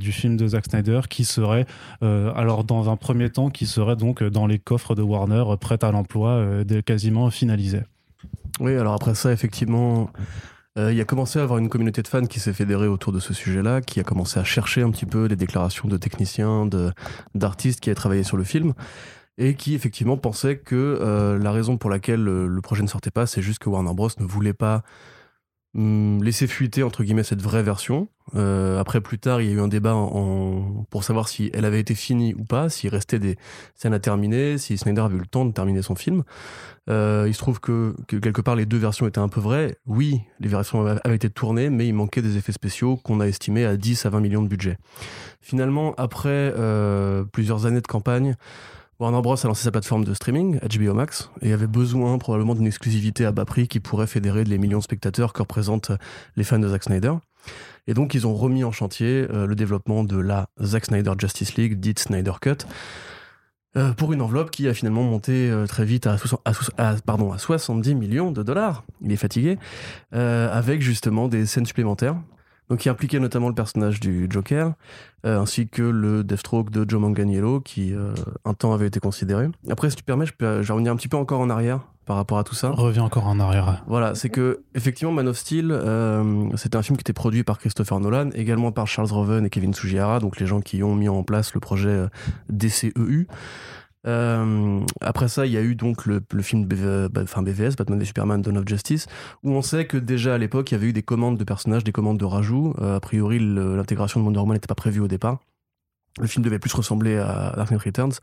du 0.00 0.12
film 0.12 0.36
de 0.36 0.46
Zack 0.46 0.66
Snyder 0.66 1.00
qui 1.08 1.24
serait, 1.24 1.66
alors 2.00 2.64
dans 2.64 2.90
un 2.90 2.96
premier 2.96 3.30
temps, 3.30 3.50
qui 3.50 3.66
serait 3.66 3.96
donc 3.96 4.22
dans 4.22 4.46
les 4.46 4.58
coffres 4.58 4.94
de 4.94 5.02
Warner, 5.02 5.44
prête 5.60 5.84
à 5.84 5.92
l'emploi, 5.92 6.44
quasiment 6.84 7.30
finalisée. 7.30 7.82
Oui, 8.60 8.74
alors 8.74 8.94
après 8.94 9.14
ça, 9.14 9.32
effectivement, 9.32 10.10
euh, 10.78 10.92
il 10.92 10.98
y 10.98 11.00
a 11.00 11.04
commencé 11.04 11.38
à 11.38 11.42
avoir 11.42 11.58
une 11.58 11.68
communauté 11.68 12.02
de 12.02 12.08
fans 12.08 12.26
qui 12.26 12.40
s'est 12.40 12.52
fédérée 12.52 12.88
autour 12.88 13.12
de 13.12 13.20
ce 13.20 13.32
sujet-là, 13.34 13.80
qui 13.80 14.00
a 14.00 14.04
commencé 14.04 14.38
à 14.40 14.44
chercher 14.44 14.82
un 14.82 14.90
petit 14.90 15.06
peu 15.06 15.26
les 15.26 15.36
déclarations 15.36 15.88
de 15.88 15.96
techniciens, 15.96 16.66
de- 16.66 16.92
d'artistes 17.34 17.80
qui 17.80 17.90
avaient 17.90 17.94
travaillé 17.94 18.22
sur 18.24 18.36
le 18.36 18.44
film, 18.44 18.74
et 19.38 19.54
qui 19.54 19.74
effectivement 19.74 20.16
pensaient 20.16 20.58
que 20.58 20.74
euh, 21.00 21.38
la 21.38 21.52
raison 21.52 21.76
pour 21.78 21.90
laquelle 21.90 22.22
le, 22.22 22.48
le 22.48 22.60
projet 22.60 22.82
ne 22.82 22.88
sortait 22.88 23.12
pas, 23.12 23.26
c'est 23.26 23.42
juste 23.42 23.60
que 23.60 23.68
Warner 23.68 23.94
Bros. 23.94 24.10
ne 24.18 24.24
voulait 24.24 24.52
pas 24.54 24.82
laisser 25.78 26.46
fuiter 26.46 26.82
entre 26.82 27.04
guillemets 27.04 27.22
cette 27.22 27.42
vraie 27.42 27.62
version. 27.62 28.08
Euh, 28.34 28.78
après, 28.78 29.00
plus 29.00 29.18
tard, 29.18 29.40
il 29.40 29.48
y 29.48 29.50
a 29.50 29.54
eu 29.54 29.60
un 29.60 29.68
débat 29.68 29.94
en- 29.94 30.84
pour 30.90 31.04
savoir 31.04 31.28
si 31.28 31.50
elle 31.54 31.64
avait 31.64 31.80
été 31.80 31.94
finie 31.94 32.34
ou 32.34 32.44
pas, 32.44 32.68
s'il 32.68 32.90
restait 32.90 33.18
des 33.18 33.38
scènes 33.74 33.94
à 33.94 33.98
terminer, 34.00 34.58
si 34.58 34.76
Snyder 34.76 35.00
avait 35.02 35.16
eu 35.16 35.20
le 35.20 35.26
temps 35.26 35.44
de 35.46 35.52
terminer 35.52 35.80
son 35.82 35.94
film. 35.94 36.24
Euh, 36.90 37.24
il 37.28 37.32
se 37.34 37.38
trouve 37.38 37.60
que, 37.60 37.94
que 38.06 38.16
quelque 38.16 38.40
part 38.40 38.56
les 38.56 38.66
deux 38.66 38.76
versions 38.78 39.06
étaient 39.06 39.18
un 39.20 39.28
peu 39.28 39.40
vraies. 39.40 39.76
Oui, 39.86 40.20
les 40.40 40.48
versions 40.48 40.84
avaient 40.84 41.00
avaient 41.04 41.16
été 41.16 41.30
tournées, 41.30 41.70
mais 41.70 41.86
il 41.86 41.92
manquait 41.94 42.22
des 42.22 42.36
effets 42.36 42.52
spéciaux 42.52 42.96
qu'on 42.96 43.20
a 43.20 43.26
estimés 43.26 43.64
à 43.64 43.76
10 43.76 44.04
à 44.04 44.10
20 44.10 44.20
millions 44.20 44.42
de 44.42 44.48
budget. 44.48 44.78
Finalement, 45.40 45.94
après 45.96 46.52
euh, 46.56 47.24
plusieurs 47.24 47.66
années 47.66 47.80
de 47.80 47.86
campagne, 47.86 48.34
Warner 49.00 49.22
Bros. 49.22 49.36
a 49.44 49.46
lancé 49.48 49.62
sa 49.62 49.70
plateforme 49.70 50.04
de 50.04 50.12
streaming, 50.12 50.58
HBO 50.58 50.92
Max, 50.92 51.30
et 51.40 51.52
avait 51.52 51.68
besoin 51.68 52.18
probablement 52.18 52.56
d'une 52.56 52.66
exclusivité 52.66 53.24
à 53.24 53.30
bas 53.32 53.44
prix 53.44 53.68
qui 53.68 53.78
pourrait 53.78 54.08
fédérer 54.08 54.42
les 54.42 54.58
millions 54.58 54.78
de 54.78 54.82
spectateurs 54.82 55.32
que 55.32 55.40
représentent 55.42 55.92
les 56.34 56.42
fans 56.42 56.58
de 56.58 56.66
Zack 56.68 56.82
Snyder. 56.82 57.12
Et 57.86 57.94
donc, 57.94 58.14
ils 58.14 58.26
ont 58.26 58.34
remis 58.34 58.64
en 58.64 58.72
chantier 58.72 59.24
euh, 59.30 59.46
le 59.46 59.54
développement 59.54 60.02
de 60.02 60.18
la 60.18 60.48
Zack 60.60 60.86
Snyder 60.86 61.12
Justice 61.16 61.54
League, 61.54 61.78
dite 61.78 62.00
Snyder 62.00 62.32
Cut, 62.40 62.66
euh, 63.76 63.92
pour 63.92 64.12
une 64.12 64.20
enveloppe 64.20 64.50
qui 64.50 64.66
a 64.66 64.74
finalement 64.74 65.04
monté 65.04 65.48
euh, 65.48 65.66
très 65.66 65.84
vite 65.84 66.08
à, 66.08 66.18
soix- 66.18 66.40
à 66.44 66.52
soix- 66.52 66.74
à- 66.76 66.96
pardon, 66.96 67.30
à 67.32 67.38
70 67.38 67.94
millions 67.94 68.32
de 68.32 68.42
dollars. 68.42 68.82
Il 69.00 69.12
est 69.12 69.16
fatigué, 69.16 69.58
euh, 70.12 70.52
avec 70.52 70.82
justement 70.82 71.28
des 71.28 71.46
scènes 71.46 71.66
supplémentaires. 71.66 72.16
Donc, 72.68 72.80
qui 72.80 72.88
impliquaient 72.88 73.20
notamment 73.20 73.48
le 73.48 73.54
personnage 73.54 74.00
du 74.00 74.26
Joker, 74.28 74.72
euh, 75.24 75.40
ainsi 75.40 75.68
que 75.68 75.82
le 75.82 76.22
Deathstroke 76.22 76.70
de 76.70 76.88
Joe 76.88 77.00
Manganiello, 77.00 77.60
qui 77.60 77.94
euh, 77.94 78.12
un 78.44 78.54
temps 78.54 78.72
avait 78.72 78.86
été 78.86 79.00
considéré. 79.00 79.48
Après, 79.70 79.88
si 79.90 79.96
tu 79.96 80.02
permets, 80.02 80.26
je 80.26 80.32
peux 80.32 80.62
je 80.62 80.68
vais 80.68 80.72
revenir 80.72 80.92
un 80.92 80.96
petit 80.96 81.08
peu 81.08 81.16
encore 81.16 81.40
en 81.40 81.50
arrière 81.50 81.80
par 82.04 82.16
rapport 82.16 82.38
à 82.38 82.44
tout 82.44 82.54
ça. 82.54 82.70
Reviens 82.70 83.04
encore 83.04 83.26
en 83.26 83.38
arrière. 83.40 83.82
Voilà, 83.86 84.14
c'est 84.14 84.30
que 84.30 84.62
effectivement 84.74 85.12
Man 85.12 85.28
of 85.28 85.36
Steel, 85.36 85.70
euh, 85.70 86.48
c'était 86.56 86.76
un 86.76 86.82
film 86.82 86.96
qui 86.96 87.02
était 87.02 87.12
produit 87.12 87.44
par 87.44 87.58
Christopher 87.58 88.00
Nolan, 88.00 88.30
également 88.34 88.72
par 88.72 88.86
Charles 88.86 89.10
Roven 89.10 89.44
et 89.44 89.50
Kevin 89.50 89.74
Sugihara, 89.74 90.18
donc 90.18 90.38
les 90.40 90.46
gens 90.46 90.60
qui 90.60 90.82
ont 90.82 90.94
mis 90.94 91.08
en 91.08 91.22
place 91.22 91.52
le 91.54 91.60
projet 91.60 92.06
DCEU. 92.48 93.26
Euh, 94.06 94.80
après 95.00 95.28
ça, 95.28 95.46
il 95.46 95.52
y 95.52 95.56
a 95.56 95.62
eu 95.62 95.74
donc 95.74 96.06
le, 96.06 96.22
film 96.42 96.64
BV, 96.64 97.08
bah, 97.08 97.22
enfin 97.22 97.42
BVS, 97.42 97.76
Batman 97.76 97.98
v 97.98 98.04
Superman, 98.04 98.42
Dawn 98.42 98.58
of 98.58 98.64
Justice, 98.66 99.06
où 99.42 99.52
on 99.52 99.62
sait 99.62 99.86
que 99.86 99.96
déjà 99.96 100.34
à 100.34 100.38
l'époque, 100.38 100.70
il 100.70 100.74
y 100.74 100.76
avait 100.76 100.88
eu 100.88 100.92
des 100.92 101.02
commandes 101.02 101.36
de 101.36 101.44
personnages, 101.44 101.84
des 101.84 101.92
commandes 101.92 102.18
de 102.18 102.24
rajouts. 102.24 102.74
Euh, 102.80 102.96
a 102.96 103.00
priori, 103.00 103.38
l'intégration 103.38 104.20
de 104.20 104.24
Wonder 104.24 104.40
Woman 104.40 104.54
n'était 104.54 104.66
pas 104.66 104.74
prévue 104.74 105.00
au 105.00 105.08
départ. 105.08 105.38
Le 106.20 106.26
film 106.26 106.44
devait 106.44 106.58
plus 106.58 106.72
ressembler 106.74 107.16
à 107.16 107.52
Dark 107.56 107.70
Knight 107.70 107.82
Returns. 107.82 108.14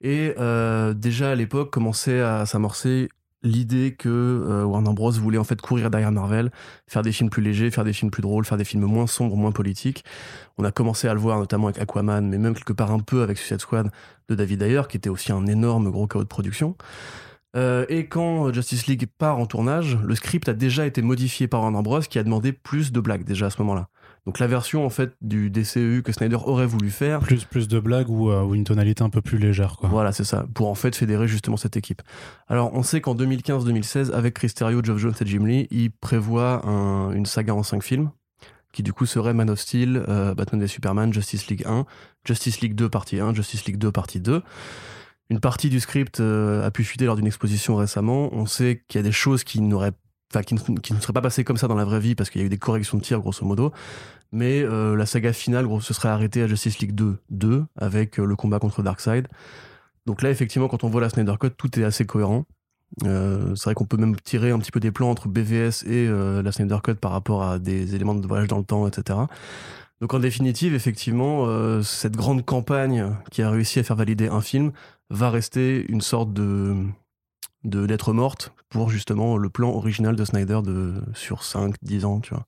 Et 0.00 0.34
euh, 0.38 0.94
déjà 0.94 1.30
à 1.30 1.34
l'époque, 1.34 1.70
commençait 1.70 2.20
à 2.20 2.46
s'amorcer 2.46 3.08
l'idée 3.42 3.94
que 3.98 4.08
euh, 4.08 4.64
Warner 4.64 4.92
Bros 4.92 5.10
voulait 5.12 5.38
en 5.38 5.44
fait 5.44 5.60
courir 5.60 5.90
derrière 5.90 6.12
Marvel, 6.12 6.50
faire 6.86 7.02
des 7.02 7.12
films 7.12 7.30
plus 7.30 7.42
légers, 7.42 7.70
faire 7.70 7.84
des 7.84 7.92
films 7.92 8.10
plus 8.10 8.22
drôles, 8.22 8.44
faire 8.44 8.58
des 8.58 8.64
films 8.64 8.84
moins 8.84 9.06
sombres, 9.06 9.36
moins 9.36 9.52
politiques. 9.52 10.04
On 10.58 10.64
a 10.64 10.72
commencé 10.72 11.08
à 11.08 11.14
le 11.14 11.20
voir 11.20 11.38
notamment 11.38 11.68
avec 11.68 11.80
Aquaman, 11.80 12.28
mais 12.28 12.38
même 12.38 12.54
quelque 12.54 12.72
part 12.72 12.90
un 12.90 13.00
peu 13.00 13.22
avec 13.22 13.38
Suicide 13.38 13.60
Squad 13.60 13.90
de 14.28 14.34
David 14.34 14.62
Ayer, 14.62 14.82
qui 14.88 14.96
était 14.96 15.10
aussi 15.10 15.32
un 15.32 15.46
énorme 15.46 15.90
gros 15.90 16.06
chaos 16.06 16.22
de 16.22 16.28
production. 16.28 16.76
Euh, 17.56 17.84
et 17.88 18.06
quand 18.06 18.52
Justice 18.52 18.86
League 18.86 19.06
part 19.18 19.38
en 19.38 19.46
tournage, 19.46 19.98
le 20.04 20.14
script 20.14 20.48
a 20.48 20.52
déjà 20.52 20.86
été 20.86 21.02
modifié 21.02 21.48
par 21.48 21.62
Warner 21.62 21.82
Bros, 21.82 22.00
qui 22.00 22.18
a 22.18 22.22
demandé 22.22 22.52
plus 22.52 22.92
de 22.92 23.00
blagues 23.00 23.24
déjà 23.24 23.46
à 23.46 23.50
ce 23.50 23.60
moment-là. 23.62 23.88
Donc 24.26 24.38
la 24.38 24.46
version 24.46 24.84
en 24.84 24.90
fait 24.90 25.12
du 25.22 25.50
DCEU 25.50 26.02
que 26.02 26.12
Snyder 26.12 26.36
aurait 26.44 26.66
voulu 26.66 26.90
faire, 26.90 27.20
Plus, 27.20 27.44
plus 27.44 27.68
de 27.68 27.80
blagues 27.80 28.08
ou, 28.10 28.30
euh, 28.30 28.42
ou 28.42 28.54
une 28.54 28.64
tonalité 28.64 29.02
un 29.02 29.10
peu 29.10 29.22
plus 29.22 29.38
légère. 29.38 29.76
Quoi. 29.76 29.88
voilà, 29.88 30.12
c'est 30.12 30.24
ça, 30.24 30.46
pour 30.54 30.68
en 30.68 30.74
fait 30.74 30.94
fédérer 30.94 31.26
justement 31.26 31.56
cette 31.56 31.76
équipe. 31.76 32.02
Alors, 32.48 32.70
on 32.74 32.82
sait 32.82 33.00
qu'en 33.00 33.14
2015-2016, 33.14 34.12
avec 34.12 34.34
Chris 34.34 34.50
Terrio, 34.54 34.82
Geoff 34.84 34.98
Jones 34.98 35.14
et 35.20 35.26
Jim 35.26 35.46
Lee, 35.46 35.66
il 35.70 35.90
prévoit 35.90 36.66
un- 36.66 37.12
une 37.12 37.26
saga 37.26 37.54
en 37.54 37.62
cinq 37.62 37.82
films, 37.82 38.10
qui 38.72 38.82
du 38.82 38.92
coup 38.92 39.06
serait 39.06 39.34
Man 39.34 39.50
of 39.50 39.58
Steel, 39.58 40.04
euh, 40.08 40.34
Batman 40.34 40.62
et 40.62 40.66
Superman, 40.68 41.12
Justice 41.12 41.48
League 41.48 41.64
1, 41.66 41.86
Justice 42.24 42.60
League 42.60 42.74
2 42.74 42.88
partie 42.88 43.18
1, 43.20 43.34
Justice 43.34 43.64
League 43.64 43.78
2 43.78 43.90
partie 43.90 44.20
2. 44.20 44.42
Une 45.30 45.40
partie 45.40 45.70
du 45.70 45.80
script 45.80 46.20
euh, 46.20 46.66
a 46.66 46.70
pu 46.70 46.84
fuiter 46.84 47.04
lors 47.06 47.16
d'une 47.16 47.26
exposition 47.26 47.76
récemment. 47.76 48.28
On 48.32 48.46
sait 48.46 48.82
qu'il 48.88 48.98
y 48.98 49.00
a 49.00 49.04
des 49.04 49.12
choses 49.12 49.44
qui 49.44 49.60
n'auraient 49.60 49.92
Qui, 50.46 50.54
ne, 50.54 51.00
seraient 51.00 51.12
pas 51.12 51.22
passées 51.22 51.42
comme 51.42 51.56
ça 51.56 51.66
dans 51.66 51.74
la 51.74 51.84
vraie 51.84 51.98
vie 51.98 52.14
parce 52.14 52.30
qu'il 52.30 52.40
y 52.40 52.44
a 52.44 52.46
eu 52.46 52.50
des 52.50 52.56
corrections 52.56 52.96
de 52.96 53.02
tir 53.02 53.18
grosso 53.18 53.44
modo 53.44 53.72
mais 54.30 54.62
euh, 54.62 54.94
la 54.94 55.04
saga 55.04 55.32
finale 55.32 55.66
gros, 55.66 55.80
se 55.80 55.92
serait 55.92 56.08
arrêtée 56.08 56.40
à 56.42 56.46
Justice 56.46 56.78
League 56.78 56.94
2 56.94 57.16
2 57.30 57.64
avec 57.76 58.20
euh, 58.20 58.24
le 58.24 58.36
combat 58.36 58.60
contre 58.60 58.84
Darkseid 58.84 59.26
donc 60.06 60.22
là, 60.22 60.30
effectivement, 60.30 60.66
quand 60.66 60.82
on 60.82 60.88
voit 60.88 61.02
la 61.02 61.10
Snyder 61.10 61.34
Cut, 61.38 61.50
tout 61.50 61.78
est 61.78 61.84
assez 61.84 62.06
cohérent. 62.06 62.46
Euh, 63.04 63.54
c'est 63.54 63.64
vrai 63.64 63.74
qu'on 63.74 63.84
peut 63.84 63.98
même 63.98 64.16
tirer 64.16 64.50
un 64.50 64.58
petit 64.58 64.72
peu 64.72 64.80
des 64.80 64.90
plans 64.90 65.10
entre 65.10 65.28
BVS 65.28 65.84
et 65.86 66.08
la 66.08 66.50
Snyder 66.50 66.78
Cut 66.82 66.94
par 66.94 67.12
rapport 67.12 67.44
à 67.44 67.58
des 67.58 67.94
éléments 67.94 68.14
de 68.14 68.26
voyage 68.26 68.48
dans 68.48 68.58
le 68.58 68.64
temps, 68.64 68.88
etc. 68.88 69.18
Donc 70.00 70.14
en 70.14 70.18
définitive, 70.18 70.74
effectivement, 70.74 71.46
cette 71.82 72.16
grande 72.16 72.44
campagne 72.44 73.14
qui 73.30 73.42
a 73.42 73.50
réussi 73.50 73.78
à 73.78 73.82
faire 73.82 73.94
valider 73.94 74.28
un 74.28 74.40
film 74.40 74.72
va 75.10 75.28
rester 75.30 75.84
une 75.90 76.00
sorte 76.00 76.32
de 76.32 76.74
de 77.64 77.84
lettres 77.84 78.12
mortes 78.12 78.52
pour 78.68 78.90
justement 78.90 79.36
le 79.36 79.50
plan 79.50 79.70
original 79.70 80.16
de 80.16 80.24
Snyder 80.24 80.60
de, 80.62 80.94
sur 81.14 81.42
5-10 81.42 82.04
ans, 82.04 82.20
tu 82.20 82.34
vois. 82.34 82.46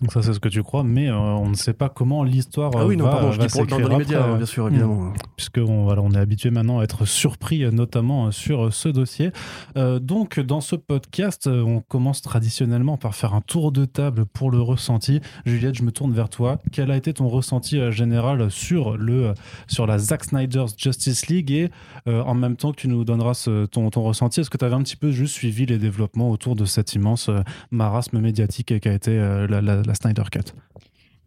Donc 0.00 0.12
ça 0.12 0.22
c'est 0.22 0.32
ce 0.32 0.38
que 0.38 0.48
tu 0.48 0.62
crois, 0.62 0.84
mais 0.84 1.08
euh, 1.08 1.16
on 1.16 1.48
ne 1.48 1.54
sait 1.54 1.72
pas 1.72 1.88
comment 1.88 2.22
l'histoire 2.22 2.70
Ah 2.76 2.86
oui, 2.86 2.96
non, 2.96 3.04
va, 3.04 3.10
pardon, 3.10 3.32
je 3.32 3.38
va 3.38 3.46
dis 3.46 3.52
pour, 3.52 3.66
dans, 3.66 3.80
dans 3.80 3.88
les 3.88 3.96
médias, 3.96 4.20
après. 4.20 4.36
bien 4.36 4.46
sûr, 4.46 4.68
évidemment. 4.68 5.12
puisque 5.36 5.58
on, 5.58 5.82
voilà, 5.84 6.02
on 6.02 6.10
est 6.12 6.18
habitué 6.18 6.50
maintenant 6.50 6.78
à 6.78 6.84
être 6.84 7.04
surpris, 7.04 7.64
euh, 7.64 7.70
notamment 7.72 8.26
euh, 8.26 8.30
sur 8.30 8.66
euh, 8.66 8.70
ce 8.70 8.88
dossier. 8.88 9.32
Euh, 9.76 9.98
donc, 9.98 10.38
dans 10.38 10.60
ce 10.60 10.76
podcast, 10.76 11.48
euh, 11.48 11.62
on 11.62 11.80
commence 11.80 12.22
traditionnellement 12.22 12.96
par 12.96 13.14
faire 13.16 13.34
un 13.34 13.40
tour 13.40 13.72
de 13.72 13.84
table 13.86 14.24
pour 14.26 14.50
le 14.52 14.60
ressenti. 14.60 15.20
Juliette, 15.46 15.74
je 15.76 15.82
me 15.82 15.90
tourne 15.90 16.12
vers 16.12 16.28
toi. 16.28 16.58
Quel 16.70 16.90
a 16.92 16.96
été 16.96 17.12
ton 17.12 17.26
ressenti 17.28 17.78
euh, 17.80 17.90
général 17.90 18.50
sur, 18.52 18.96
le, 18.96 19.26
euh, 19.28 19.34
sur 19.66 19.86
la 19.88 19.98
Zack 19.98 20.24
Snyder's 20.24 20.74
Justice 20.76 21.26
League 21.26 21.50
et 21.50 21.70
euh, 22.06 22.22
en 22.22 22.34
même 22.34 22.54
temps 22.56 22.70
que 22.70 22.76
tu 22.76 22.88
nous 22.88 23.04
donneras 23.04 23.34
ce- 23.34 23.66
ton, 23.66 23.90
ton 23.90 24.02
ressenti, 24.04 24.40
est-ce 24.40 24.50
que 24.50 24.58
tu 24.58 24.64
avais 24.64 24.76
un 24.76 24.82
petit 24.82 24.96
peu 24.96 25.10
juste 25.10 25.34
suivi 25.34 25.66
les 25.66 25.78
développements 25.78 26.30
autour 26.30 26.54
de 26.54 26.64
cet 26.66 26.94
immense 26.94 27.28
euh, 27.28 27.40
marasme 27.72 28.20
médiatique 28.20 28.78
qui 28.78 28.88
a 28.88 28.92
été 28.92 29.10
euh, 29.18 29.46
la, 29.48 29.60
la- 29.60 29.82
la 29.88 29.94
Snyder 29.94 30.24
Cut 30.30 30.52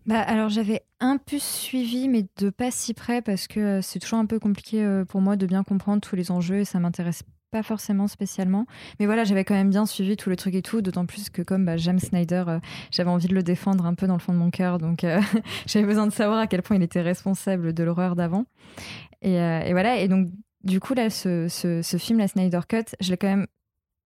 Bah, 0.05 0.21
alors 0.21 0.49
j'avais 0.49 0.81
un 0.99 1.17
peu 1.17 1.37
suivi, 1.39 2.07
mais 2.07 2.25
de 2.37 2.49
pas 2.49 2.71
si 2.71 2.93
près, 2.93 3.21
parce 3.21 3.47
que 3.47 3.59
euh, 3.59 3.81
c'est 3.81 3.99
toujours 3.99 4.19
un 4.19 4.25
peu 4.25 4.39
compliqué 4.39 4.83
euh, 4.83 5.05
pour 5.05 5.21
moi 5.21 5.35
de 5.35 5.45
bien 5.45 5.63
comprendre 5.63 6.01
tous 6.01 6.15
les 6.15 6.31
enjeux 6.31 6.59
et 6.59 6.65
ça 6.65 6.79
m'intéresse 6.79 7.23
pas 7.51 7.63
forcément 7.63 8.07
spécialement. 8.07 8.65
Mais 8.99 9.05
voilà, 9.05 9.25
j'avais 9.25 9.43
quand 9.43 9.53
même 9.53 9.69
bien 9.69 9.85
suivi 9.85 10.15
tout 10.15 10.29
le 10.29 10.37
truc 10.37 10.55
et 10.55 10.61
tout, 10.61 10.81
d'autant 10.81 11.05
plus 11.05 11.29
que 11.29 11.41
comme 11.41 11.65
bah, 11.65 11.75
j'aime 11.75 11.99
Snyder, 11.99 12.45
euh, 12.47 12.59
j'avais 12.91 13.09
envie 13.09 13.27
de 13.27 13.35
le 13.35 13.43
défendre 13.43 13.85
un 13.85 13.93
peu 13.93 14.07
dans 14.07 14.13
le 14.13 14.19
fond 14.19 14.31
de 14.31 14.37
mon 14.37 14.51
cœur, 14.51 14.77
donc 14.77 15.05
j'avais 15.65 15.85
besoin 15.85 16.07
de 16.07 16.13
savoir 16.13 16.39
à 16.39 16.47
quel 16.47 16.61
point 16.61 16.77
il 16.77 16.83
était 16.83 17.01
responsable 17.01 17.73
de 17.73 17.83
l'horreur 17.83 18.15
d'avant. 18.15 18.45
Et, 19.21 19.37
voilà, 19.71 19.97
et 19.97 20.07
donc 20.07 20.29
du 20.63 20.79
coup 20.79 20.93
là, 20.93 21.09
ce, 21.09 21.97
film, 21.99 22.19
la 22.19 22.27
Snyder 22.27 22.61
Cut, 22.67 22.95
je 23.01 23.11
l'ai 23.11 23.17
quand 23.17 23.27
même... 23.27 23.47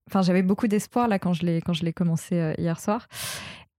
Enfin, 0.10 0.22
j'avais 0.22 0.44
beaucoup 0.44 0.68
d'espoir 0.68 1.08
là 1.08 1.18
quand 1.18 1.34
je 1.34 1.46
l'ai 1.46 1.62
quand 1.62 1.74
je 1.74 1.84
l'ai 1.84 1.94
commencé 1.94 2.54
hier 2.60 2.80
soir. 2.80 3.08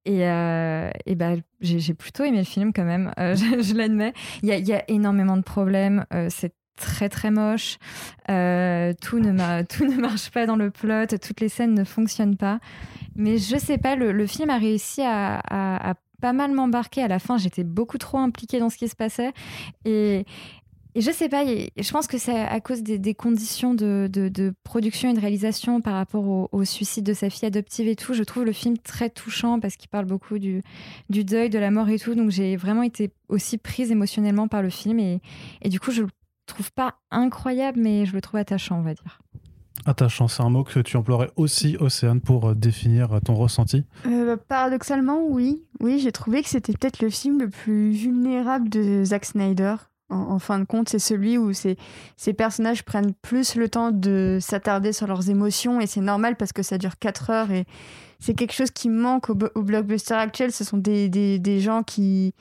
Et, 0.06 0.26
euh, 0.28 0.90
bah, 1.16 1.32
j'ai 1.60 1.94
plutôt 1.94 2.24
aimé 2.24 2.38
le 2.38 2.44
film 2.44 2.72
quand 2.72 2.84
même, 2.84 3.12
euh, 3.18 3.34
je, 3.36 3.60
je 3.60 3.74
l'admets. 3.74 4.14
Il 4.42 4.48
y 4.48 4.72
a, 4.72 4.84
énormément 4.88 5.36
de 5.36 5.42
problèmes, 5.42 6.06
euh, 6.14 6.28
c'est 6.30 6.54
très 6.76 7.08
très 7.08 7.30
moche, 7.30 7.78
Euh, 8.30 8.92
tout, 9.00 9.18
ne 9.18 10.00
marche 10.00 10.30
pas 10.30 10.46
dans 10.46 10.56
le 10.56 10.70
plot, 10.70 11.06
toutes 11.06 11.40
les 11.40 11.48
scènes 11.48 11.74
ne 11.74 11.84
fonctionnent 11.84 12.36
pas. 12.36 12.60
Mais 13.16 13.38
je 13.38 13.56
sais 13.56 13.78
pas, 13.78 13.96
le, 13.96 14.26
film 14.26 14.50
a 14.50 14.58
réussi 14.58 15.02
à, 15.02 15.94
pas 16.20 16.32
mal 16.32 16.52
m'embarquer. 16.52 17.02
À 17.02 17.08
la 17.08 17.18
fin, 17.18 17.36
j'étais 17.38 17.64
beaucoup 17.64 17.98
trop 17.98 18.18
impliquée 18.18 18.58
dans 18.58 18.70
ce 18.70 18.76
qui 18.76 18.88
se 18.88 18.96
passait. 18.96 19.32
Et 20.96 21.02
je 21.02 21.10
sais 21.10 21.28
pas, 21.28 21.44
je 21.46 21.92
pense 21.92 22.06
que 22.06 22.16
c'est 22.18 22.34
à 22.40 22.60
cause 22.60 22.82
des, 22.82 22.98
des 22.98 23.14
conditions 23.14 23.74
de, 23.74 24.08
de- 24.10 24.28
de 24.28 24.54
production 24.64 25.10
et 25.10 25.14
de 25.14 25.20
réalisation 25.20 25.80
par 25.80 25.94
rapport 25.94 26.24
au, 26.26 26.48
au 26.50 26.64
suicide 26.64 27.04
de 27.04 27.12
sa 27.12 27.28
fille 27.30 27.46
adoptive 27.46 27.86
et 27.86 27.96
tout. 27.96 28.14
Je 28.14 28.22
trouve 28.24 28.44
le 28.44 28.52
film 28.52 28.78
très 28.78 29.10
touchant 29.10 29.60
parce 29.60 29.76
qu'il 29.76 29.88
parle 29.90 30.06
beaucoup 30.06 30.38
du, 30.38 30.62
du 31.10 31.22
deuil, 31.24 31.50
de 31.50 31.58
la 31.58 31.70
mort 31.70 31.88
et 31.90 31.98
tout. 31.98 32.14
Donc 32.14 32.30
j'ai 32.30 32.56
vraiment 32.56 32.82
été 32.82 33.12
aussi 33.28 33.58
prise 33.58 33.90
émotionnellement 33.90 34.48
par 34.48 34.62
le 34.62 34.70
film. 34.70 34.98
Et, 34.98 35.20
et 35.62 35.68
du 35.68 35.78
coup, 35.78 35.90
je 35.90 36.02
le 36.02 36.08
trouve 36.46 36.72
pas 36.72 36.94
incroyable, 37.10 37.78
mais 37.80 38.06
je 38.06 38.12
le 38.14 38.20
trouve 38.20 38.40
attachant, 38.40 38.78
on 38.78 38.82
va 38.82 38.94
dire. 38.94 39.20
Attachant, 39.84 40.26
c'est 40.26 40.42
un 40.42 40.48
mot 40.50 40.64
que 40.64 40.80
tu 40.80 40.96
emploierais 40.96 41.30
aussi, 41.36 41.76
Océane, 41.78 42.20
pour 42.20 42.48
euh, 42.48 42.54
définir 42.54 43.20
ton 43.24 43.34
ressenti? 43.34 43.84
Euh, 44.06 44.36
paradoxalement, 44.48 45.24
oui. 45.28 45.62
Oui, 45.80 46.00
j'ai 46.00 46.10
trouvé 46.12 46.42
que 46.42 46.48
c'était 46.48 46.72
peut-être 46.72 47.02
le 47.02 47.10
film 47.10 47.38
le 47.38 47.50
plus 47.50 47.90
vulnérable 47.92 48.68
de 48.68 49.04
Zack 49.04 49.26
Snyder. 49.26 49.76
En, 50.08 50.38
fin 50.38 50.60
de 50.60 50.64
compte, 50.64 50.88
c'est 50.88 51.00
celui 51.00 51.36
où 51.36 51.52
ces, 51.52 51.76
personnages 52.32 52.84
prennent 52.84 53.12
plus 53.12 53.56
le 53.56 53.68
temps 53.68 53.90
de 53.90 54.38
s'attarder 54.40 54.92
sur 54.92 55.08
leurs 55.08 55.30
émotions 55.30 55.80
et 55.80 55.88
c'est 55.88 56.00
normal 56.00 56.36
parce 56.36 56.52
que 56.52 56.62
ça 56.62 56.78
dure 56.78 56.96
4 56.98 57.30
heures 57.30 57.50
et 57.50 57.64
c'est 58.20 58.34
quelque 58.34 58.52
chose 58.52 58.70
qui 58.70 58.88
manque 58.88 59.30
au, 59.30 59.34
blockbuster 59.34 60.14
actuel. 60.14 60.52
Ce 60.52 60.62
sont 60.62 60.78
des 60.78 61.60
gens 61.60 61.82
qui, 61.82 62.34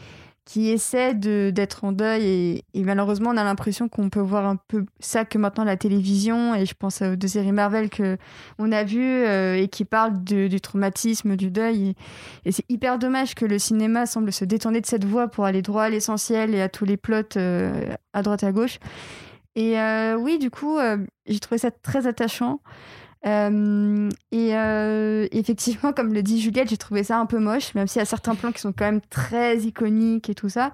qui 0.46 0.70
essaient 0.70 1.16
de- 1.16 1.52
d'être 1.54 1.84
en 1.84 1.92
deuil 1.92 2.64
et, 2.74 2.84
malheureusement, 2.84 3.32
on 3.32 3.38
a 3.38 3.44
l'impression 3.44 3.90
qu'on 3.90 4.10
peut 4.10 4.20
voir 4.20 4.46
un 4.46 4.56
peu 4.56 4.86
ça 5.00 5.26
que 5.26 5.40
maintenant 5.40 5.64
la 5.64 5.76
télévision 5.76 6.54
et 6.54 6.68
je 6.68 6.76
pense 6.76 7.02
aux 7.02 7.16
deux 7.16 7.28
séries 7.28 7.52
Marvel 7.52 7.90
que 7.90 8.18
on 8.60 8.72
a 8.72 8.84
vues 8.84 9.02
euh, 9.02 9.56
et 9.58 9.68
qui 9.68 9.86
parlent 9.86 10.24
du 10.24 10.62
traumatisme, 10.62 11.36
du 11.36 11.50
deuil. 11.50 11.96
Et, 12.46 12.52
c'est 12.52 12.66
hyper 12.70 13.00
dommage 13.00 13.34
que 13.34 13.46
le 13.46 13.58
cinéma 13.58 14.06
semble 14.06 14.32
se 14.32 14.46
détourner 14.46 14.82
de 14.82 14.86
cette 14.86 15.06
voie 15.06 15.28
pour 15.28 15.46
aller 15.46 15.64
droit 15.64 15.84
à 15.84 15.90
l'essentiel 15.90 16.54
et 16.54 16.62
à 16.62 16.70
tous 16.70 16.86
les 16.86 16.98
plots 16.98 17.16
euh, 17.38 17.96
à 18.14 18.22
droite 18.22 18.44
et 18.44 18.46
à 18.48 18.52
gauche. 18.52 18.78
Et 19.56 19.80
euh, 19.80 20.16
oui, 20.16 20.38
du 20.38 20.52
coup, 20.52 20.78
j'ai 21.28 21.40
trouvé 21.40 21.58
ça 21.58 21.72
très 21.72 22.08
attachant. 22.08 22.60
Euh, 23.28 24.10
et 24.32 24.56
euh, 24.56 25.28
effectivement, 25.32 25.94
comme 25.94 26.14
le 26.14 26.22
dit 26.22 26.40
Juliette, 26.40 26.70
j'ai 26.70 26.78
trouvé 26.78 27.04
ça 27.04 27.18
un 27.20 27.26
peu 27.26 27.40
moche, 27.40 27.74
même 27.74 27.88
s'il 27.88 28.00
y 28.00 28.04
a 28.04 28.06
certains 28.06 28.36
plans 28.36 28.52
qui 28.52 28.60
sont 28.62 28.72
quand 28.72 28.86
même 28.86 29.02
très 29.10 29.58
iconiques 29.60 30.30
et 30.30 30.36
tout 30.36 30.50
ça. 30.50 30.74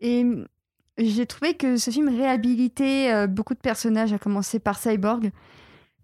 Et 0.00 0.24
j'ai 0.98 1.26
trouvé 1.26 1.54
que 1.54 1.76
ce 1.76 1.90
film 1.90 2.08
réhabilitait 2.08 3.12
euh, 3.12 3.26
beaucoup 3.26 3.54
de 3.54 3.58
personnages, 3.58 4.12
à 4.12 4.18
commencer 4.18 4.58
par 4.60 4.78
Cyborg, 4.78 5.30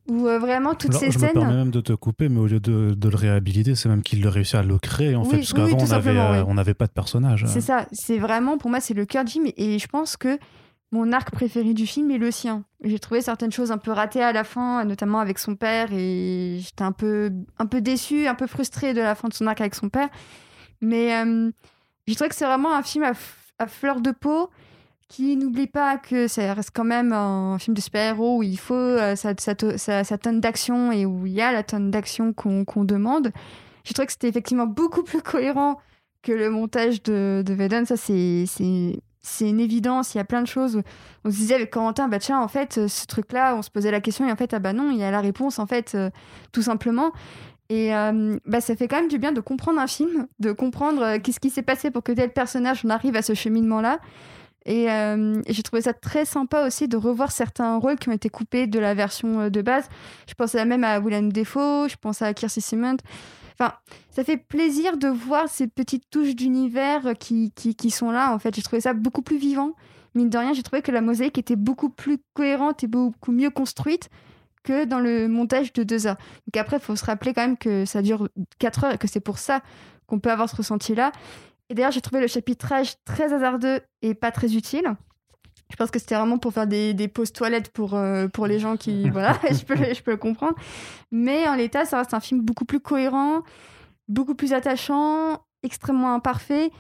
où 0.09 0.23
vraiment 0.25 0.75
toutes 0.75 0.91
Alors, 0.91 1.01
ces 1.01 1.11
je 1.13 1.19
me 1.19 1.25
scènes. 1.27 1.33
permets 1.33 1.55
même 1.55 1.71
de 1.71 1.81
te 1.81 1.93
couper, 1.93 2.29
mais 2.29 2.41
au 2.41 2.47
lieu 2.49 2.59
de, 2.59 2.95
de 2.95 3.09
le 3.09 3.17
réhabiliter, 3.17 3.77
c'est 3.77 3.89
même 3.89 4.03
qu'il 4.03 4.27
réussit 4.27 4.57
à 4.57 4.63
le 4.65 4.77
créer, 4.79 5.15
en 5.15 5.23
Oui, 5.23 5.31
fait, 5.31 5.37
oui, 5.37 5.47
tout 5.47 5.55
on 5.57 5.65
n'avait 5.87 5.87
simplement, 5.87 6.31
oui. 6.33 6.39
on 6.49 6.55
n'avait 6.55 6.75
pas 6.75 6.87
de 6.89 6.93
personnage. 6.93 7.45
C'est 7.47 7.61
ça, 7.61 7.87
c'est 7.93 8.19
vraiment, 8.19 8.59
pour 8.59 8.69
moi, 8.69 8.81
c'est 8.81 8.95
le 8.95 9.05
cœur 9.07 9.25
du 9.25 9.31
film. 9.31 9.47
Et 9.57 9.79
je 9.79 9.87
pense 9.87 10.17
que 10.17 10.39
mon 10.93 11.11
arc 11.13 11.31
préféré 11.31 11.73
du 11.73 11.87
film 11.87 12.11
est 12.11 12.19
le 12.19 12.31
sien. 12.31 12.65
J'ai 12.85 12.99
trouvé 12.99 13.23
certaines 13.23 13.51
choses 13.51 13.73
un 13.73 13.79
peu 13.79 13.91
ratées 13.91 14.23
à 14.23 14.33
la 14.33 14.45
fin, 14.45 14.85
notamment 14.85 15.21
avec 15.21 15.39
son 15.39 15.57
père, 15.57 15.89
et 15.91 16.59
j'étais 16.61 16.83
un 16.83 16.93
peu, 16.93 17.33
un 17.59 17.67
peu 17.67 17.81
déçue, 17.81 18.27
un 18.27 18.35
peu 18.35 18.47
frustrée 18.47 18.93
de 18.93 19.01
la 19.01 19.15
fin 19.15 19.29
de 19.29 19.35
son 19.35 19.47
arc 19.47 19.61
avec 19.63 19.75
son 19.75 19.89
père. 19.89 20.11
Mais 20.83 21.17
euh, 21.17 21.51
j'ai 22.07 22.15
trouvé 22.15 22.29
que 22.29 22.35
c'est 22.35 22.45
vraiment 22.45 22.75
un 22.75 22.83
film 22.83 23.05
à, 23.05 23.67
fleur 23.67 24.01
de 24.01 24.11
peau 24.11 24.51
qui 25.09 25.37
n'oublie 25.37 25.67
pas 25.67 25.97
que 25.97 26.27
ça 26.27 26.53
reste 26.53 26.73
quand 26.75 26.85
même 26.85 27.13
un 27.13 27.59
film 27.59 27.75
de 27.75 27.81
super-héros 27.81 28.39
où 28.39 28.43
il 28.43 28.59
faut 28.59 28.75
euh, 28.75 29.15
sa, 29.17 29.35
tonne 29.35 30.41
d'action 30.41 30.91
et 30.93 31.07
où 31.07 31.27
il 31.27 31.33
y 31.33 31.41
a 31.41 31.53
la 31.53 31.63
tonne 31.63 31.91
d'action 31.91 32.35
qu'on 32.35 32.85
demande. 32.85 33.31
J'ai 33.85 33.95
trouvé 33.95 34.07
que 34.07 34.13
c'était 34.13 34.29
effectivement 34.29 34.67
beaucoup 34.67 35.03
plus 35.03 35.23
cohérent 35.23 35.79
que 36.23 36.33
le 36.33 36.51
montage 36.51 37.03
de, 37.03 37.43
de 37.47 37.55
Whedon. 37.55 37.85
Ça, 37.85 37.97
c'est 37.97 38.47
c'est- 39.23 39.49
une 39.49 39.61
évidence. 39.61 40.15
Il 40.15 40.19
y 40.19 40.21
a 40.21 40.25
plein 40.25 40.43
de 40.43 40.47
choses. 40.47 40.83
On 41.25 41.31
se 41.31 41.37
disait 41.37 41.55
avec 41.55 41.71
Corentin, 41.71 42.09
bah 42.09 42.19
tiens, 42.19 42.41
en 42.41 42.49
fait, 42.49 42.79
euh, 42.79 42.89
ce 42.89 43.07
truc-là, 43.07 43.55
on 43.57 43.63
se 43.63 43.71
posait 43.71 43.91
la 43.91 44.01
question 44.01 44.27
et 44.27 44.33
en 44.33 44.37
fait, 44.37 44.55
ah 44.55 44.59
bah 44.59 44.73
non, 44.73 44.91
il 44.91 44.99
y 44.99 45.05
a 45.05 45.11
la 45.11 45.21
réponse, 45.21 45.59
en 45.59 45.67
fait, 45.67 45.93
euh, 45.95 46.11
tout 46.53 46.63
simplement. 46.63 47.13
Et 47.69 47.95
euh, 47.95 48.37
bah, 48.47 48.61
ça 48.61 48.77
fait 48.77 48.89
quand 48.89 48.97
même 48.97 49.09
du 49.09 49.19
bien 49.19 49.33
de 49.33 49.41
comprendre 49.41 49.81
un 49.81 49.87
film, 49.87 50.27
de 50.41 50.53
comprendre 50.53 51.17
qu'est-ce 51.19 51.41
qui 51.41 51.51
s'est 51.51 51.63
passé 51.63 51.91
pour 51.91 52.03
que 52.03 52.13
tel 52.13 52.33
personnage 52.33 52.85
en 52.85 52.91
arrive 52.91 53.17
à 53.17 53.23
ce 53.23 53.35
cheminement-là. 53.35 53.99
Et, 54.67 54.87
j'ai 55.49 55.63
trouvé 55.65 55.83
ça 55.83 55.93
très 55.93 56.25
sympa 56.25 56.67
aussi 56.67 56.87
de 56.87 56.97
revoir 56.97 57.33
certains 57.33 57.79
rôles 57.79 57.97
qui 57.97 58.11
ont 58.11 58.13
été 58.13 58.29
coupés 58.29 58.67
de 58.69 58.79
la 58.79 58.95
version 58.95 59.49
de 59.49 59.63
base. 59.63 59.89
Je 60.29 60.35
pense 60.35 60.55
à 60.55 60.65
même 60.65 60.85
à 60.85 61.01
Willem 61.01 61.33
Dafoe, 61.33 61.89
je 61.89 61.97
pense 61.97 62.23
à 62.23 62.33
Kirsten 62.33 62.63
Simmons. 62.63 62.99
Enfin, 63.59 63.75
ça 64.11 64.25
fait 64.25 64.37
plaisir 64.37 64.97
de 64.97 65.09
voir 65.09 65.49
ces 65.49 65.67
petites 65.67 66.09
touches 66.11 66.35
d'univers 66.35 67.15
qui, 67.19 67.53
qui, 67.55 67.75
qui 67.75 67.91
sont 67.91 68.11
là. 68.11 68.33
En 68.35 68.39
fait, 68.39 68.55
j'ai 68.55 68.63
trouvé 68.63 68.81
ça 68.81 68.95
beaucoup 68.95 69.23
plus 69.23 69.39
vivant. 69.39 69.75
Mine 70.15 70.29
de 70.29 70.39
rien, 70.39 70.53
j'ai 70.53 70.63
trouvé 70.63 70.83
que 70.83 70.93
la 70.93 71.01
mosaïque 71.01 71.39
était 71.39 71.57
beaucoup 71.57 71.89
plus 71.89 72.19
cohérente 72.35 72.85
et 72.85 72.87
beaucoup 72.87 73.33
mieux 73.33 73.51
construite 73.51 74.11
que 74.63 74.85
dans 74.85 75.01
le 75.01 75.29
montage 75.29 75.73
de 75.73 75.83
deux 75.83 76.07
heures. 76.07 76.19
Donc 76.47 76.57
après, 76.57 76.77
il 76.77 76.83
faut 76.83 76.97
se 76.97 77.05
rappeler 77.05 77.33
quand 77.33 77.43
même 77.43 77.57
que 77.57 77.85
ça 77.85 78.03
dure 78.03 78.29
4 78.59 78.85
heures 78.85 78.95
et 78.95 78.99
que 78.99 79.09
c'est 79.09 79.21
pour 79.21 79.39
ça 79.39 79.61
qu'on 80.07 80.19
peut 80.19 80.31
avoir 80.31 80.49
ce 80.49 80.57
ressenti-là. 80.57 81.13
Et 81.69 81.75
d'ailleurs, 81.75 81.93
j'ai 81.93 82.01
trouvé 82.01 82.21
le 82.21 82.27
chapitrage 82.27 82.95
très 83.05 83.33
hasardeux 83.33 83.81
et 84.03 84.15
pas 84.15 84.31
très 84.31 84.55
utile. 84.55 84.95
Je 85.73 85.77
pense 85.77 85.91
que 85.91 85.99
c'était 85.99 86.15
vraiment 86.15 86.37
pour 86.39 86.53
faire 86.53 86.67
des, 86.69 86.93
des 86.95 87.09
pauses 87.09 87.33
toilettes 87.33 87.71
pour, 87.71 87.95
euh, 87.95 88.29
pour 88.29 88.47
les 88.47 88.59
gens 88.61 88.77
qui... 88.77 89.09
Voilà, 89.11 89.39
je 89.51 89.65
peux, 89.65 89.75
le- 89.75 89.95
je 89.95 90.03
peux 90.03 90.11
le 90.13 90.17
comprendre. 90.19 90.55
Mais 91.11 91.49
en 91.49 91.55
l'état, 91.57 91.85
ça 91.87 91.99
reste 91.99 92.15
un 92.15 92.21
film 92.21 92.43
beaucoup 92.43 92.65
plus 92.67 92.79
cohérent, 92.81 93.41
beaucoup 94.09 94.35
plus 94.35 94.53
attachant, 94.53 95.39
extrêmement 95.63 96.15
imparfait. 96.15 96.71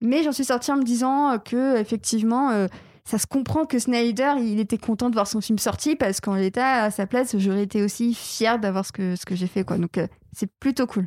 Mais 0.00 0.22
j'en 0.24 0.32
suis 0.32 0.44
sortie 0.44 0.72
en 0.72 0.76
me 0.76 0.82
disant 0.82 1.38
que 1.38 1.76
effectivement, 1.78 2.50
euh, 2.50 2.66
ça 3.04 3.18
se 3.18 3.26
comprend 3.26 3.64
que 3.66 3.78
Snyder, 3.78 4.34
il 4.40 4.58
était 4.58 4.78
content 4.78 5.08
de 5.10 5.14
voir 5.14 5.26
son 5.28 5.40
film 5.40 5.58
sorti 5.58 5.94
parce 5.94 6.20
qu'en 6.20 6.34
l'état, 6.34 6.82
à 6.84 6.90
sa 6.90 7.06
place, 7.06 7.36
j'aurais 7.38 7.62
été 7.62 7.82
aussi 7.82 8.14
fière 8.14 8.58
d'avoir 8.58 8.84
ce 8.84 8.92
que, 8.92 9.14
ce 9.16 9.24
que 9.24 9.34
j'ai 9.36 9.46
fait. 9.46 9.62
Quoi. 9.64 9.78
Donc 9.78 9.96
euh, 9.98 10.06
c'est 10.32 10.50
plutôt 10.58 10.86
cool. 10.86 11.06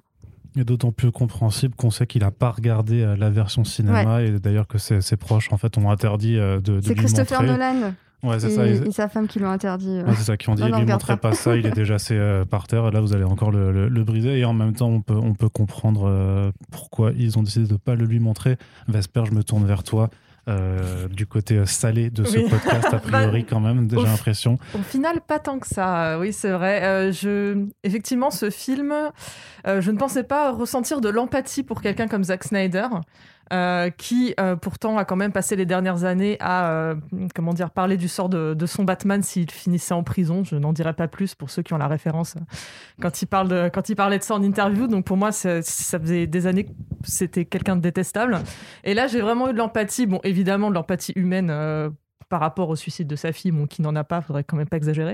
Et 0.58 0.64
d'autant 0.64 0.92
plus 0.92 1.12
compréhensible 1.12 1.76
qu'on 1.76 1.92
sait 1.92 2.08
qu'il 2.08 2.22
n'a 2.24 2.32
pas 2.32 2.50
regardé 2.52 3.02
euh, 3.04 3.16
la 3.16 3.30
version 3.30 3.64
cinéma 3.64 4.22
et 4.24 4.32
d'ailleurs 4.40 4.68
que 4.68 4.78
ses, 4.78 5.02
ses 5.02 5.16
proches 5.18 5.52
en 5.54 5.58
fait 5.58 5.78
ont 5.78 5.90
interdit 5.92 6.38
euh, 6.38 6.60
de, 6.60 6.78
de 6.78 6.82
C'est 6.82 6.96
Christopher 6.96 7.42
montrer. 7.44 7.58
Nolan 7.58 7.94
Ouais, 8.24 8.40
c'est 8.40 8.48
et, 8.48 8.56
ça. 8.56 8.66
ils- 8.66 8.88
et 8.88 8.92
sa 8.92 9.08
femme 9.08 9.28
qui 9.28 9.38
l'ont 9.38 9.52
interdit. 9.52 9.90
euh. 10.00 10.04
Ouais, 10.06 10.16
c'est 10.16 10.24
ça 10.24 10.38
qui 10.38 10.50
ont 10.50 10.56
dit, 10.56 10.64
lui 10.64 10.72
montrez 10.72 11.14
pas. 11.18 11.30
pas 11.30 11.34
ça, 11.34 11.56
il 11.56 11.68
est 11.68 11.72
déjà 11.76 11.96
assez 11.96 12.16
euh, 12.16 12.46
par 12.46 12.66
terre. 12.66 12.90
Là, 12.90 13.00
vous 13.00 13.14
allez 13.14 13.24
encore 13.24 13.52
le, 13.52 13.72
le- 13.72 13.90
le 13.90 14.04
briser. 14.04 14.40
Et 14.40 14.44
en 14.46 14.54
même 14.54 14.74
temps, 14.74 14.88
on 14.90 15.02
peut, 15.02 15.14
on 15.14 15.36
peut 15.36 15.50
comprendre 15.50 16.08
euh, 16.10 16.50
pourquoi 16.72 17.12
ils 17.16 17.38
ont 17.38 17.44
décidé 17.44 17.68
de 17.68 17.78
pas 17.78 17.94
le 17.94 18.06
lui 18.06 18.20
montrer. 18.20 18.58
Vesper, 18.88 19.22
je 19.28 19.34
me 19.34 19.44
tourne 19.44 19.66
vers 19.68 19.84
toi. 19.84 20.10
Euh, 20.48 21.08
du 21.10 21.25
côté 21.27 21.66
salé 21.66 22.10
de 22.10 22.24
ce 22.24 22.38
Oui. 22.38 22.50
podcast, 22.50 22.94
a 22.94 23.00
priori, 23.00 23.46
quand 23.46 23.60
même, 23.60 23.88
j'ai 23.89 23.98
l'impression. 23.98 24.58
Au 24.74 24.80
final, 24.80 25.22
pas 25.22 25.39
tant 25.39 25.60
que 25.60 25.68
ça. 25.68 26.13
euh, 26.13 26.20
Oui, 26.20 26.34
c'est 26.34 26.51
vrai. 26.51 26.84
Euh, 26.84 27.12
je... 27.12 27.66
Effectivement, 27.84 28.32
ce 28.32 28.50
film, 28.50 28.94
euh, 29.68 29.82
je 29.82 29.92
ne 29.92 29.98
pensais 29.98 30.24
pas 30.24 30.51
ressentir 30.51 31.01
de 31.01 31.10
l'empathie 31.10 31.63
pour 31.63 31.82
quelqu'un 31.82 32.08
comme 32.08 32.24
Zack 32.24 32.44
Snyder. 32.44 32.88
Euh, 33.54 33.89
qui 33.89 34.34
euh, 34.39 34.56
pourtant 34.56 34.98
a 34.98 35.06
quand 35.06 35.16
même 35.16 35.32
passé 35.32 35.56
les 35.56 35.66
dernières 35.66 36.04
années 36.04 36.38
à 36.39 36.70
euh, 36.70 36.96
comment 37.34 37.54
dire 37.54 37.72
parler 37.72 37.98
du 37.98 38.08
sort 38.08 38.30
de, 38.30 38.54
de 38.54 38.66
son 38.66 38.84
Batman 38.84 39.22
s'il 39.24 39.50
finissait 39.51 39.94
en 39.94 40.04
prison. 40.04 40.44
Je 40.44 40.56
n'en 40.56 40.74
dirai 40.74 40.94
pas 40.94 41.08
plus 41.08 41.36
pour 41.36 41.50
ceux 41.50 41.62
qui 41.62 41.74
ont 41.74 41.77
la 41.77 41.88
référence 41.88 42.36
euh, 42.36 42.42
quand 43.01 43.22
il 43.22 43.25
parle 43.27 43.48
de 43.48 43.70
quand 43.74 43.89
il 43.89 43.96
parlait 43.96 44.20
de 44.20 44.24
ça 44.24 44.36
en 44.36 44.44
interview. 44.44 44.88
Donc 44.88 45.06
pour 45.06 45.18
moi, 45.18 45.32
c'est- 45.32 45.62
ça 45.62 46.00
faisait 46.00 46.27
des 46.27 46.48
années 46.48 46.66
que 46.66 46.72
c'était 47.04 47.46
quelqu'un 47.46 47.75
de 47.75 47.82
détestable. 47.82 48.39
Et 48.84 48.94
là, 48.94 49.08
j'ai 49.08 49.22
vraiment 49.22 49.50
eu 49.50 49.54
de 49.54 49.58
l'empathie. 49.58 50.06
Bon, 50.08 50.20
évidemment, 50.24 50.70
de 50.70 50.75
l'empathie 50.75 51.13
humaine. 51.16 51.50
Euh, 52.27 52.38
par 52.38 52.39
rapport 52.39 52.69
au 52.69 52.75
suicide 52.75 53.07
de 53.07 53.15
sa 53.15 53.31
fille, 53.31 53.53
qui 53.69 53.81
n'en 53.81 53.96
a 53.96 54.03
pas, 54.03 54.22
faudrait 54.22 54.43
quand 54.43 54.57
même 54.57 54.67
pas 54.67 54.77
exagérer. 54.77 55.13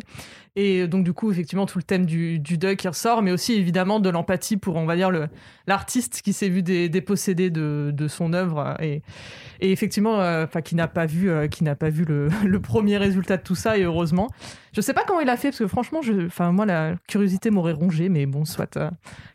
Et 0.56 0.88
donc, 0.88 1.04
du 1.04 1.14
coup, 1.14 1.32
effectivement, 1.32 1.66
tout 1.66 1.78
le 1.78 1.84
thème 1.84 2.06
du, 2.06 2.40
deuil 2.40 2.78
qui 2.78 2.88
ressort, 2.88 3.22
mais 3.22 3.32
aussi 3.32 3.54
évidemment 3.54 4.00
de 4.00 4.10
l'empathie 4.10 4.58
pour, 4.58 4.76
on 4.76 4.86
va 4.86 4.96
dire, 4.96 5.12
l'artiste 5.68 6.22
qui 6.22 6.34
s'est 6.34 6.50
vu 6.50 6.64
dé- 6.64 6.90
dépossédé 6.90 7.50
de, 7.50 8.08
son 8.08 8.34
œuvre 8.34 8.76
euh, 8.80 9.00
et, 9.60 9.72
effectivement, 9.72 10.20
euh, 10.22 10.46
qui 10.64 10.76
n'a 10.76 10.88
pas 10.88 11.06
vu, 11.06 11.30
euh, 11.30 11.48
qui 11.48 11.64
n'a 11.64 11.76
pas 11.76 11.90
vu 11.90 12.06
le 12.06 12.60
premier 12.62 12.98
résultat 12.98 13.38
de 13.38 13.44
tout 13.44 13.56
ça, 13.56 13.78
et 13.78 13.84
heureusement. 13.84 14.30
Je 14.74 14.82
sais 14.82 14.94
pas 14.94 15.04
comment 15.08 15.20
il 15.22 15.30
a 15.30 15.38
fait, 15.38 15.50
parce 15.50 15.60
que 15.60 15.68
franchement, 15.68 16.02
je, 16.02 16.26
enfin, 16.26 16.52
moi, 16.52 16.66
la 16.66 16.96
curiosité 17.08 17.52
m'aurait 17.52 17.74
rongé, 17.74 18.10
mais 18.10 18.26
bon, 18.26 18.44
soit. 18.46 18.76
euh, 18.78 18.90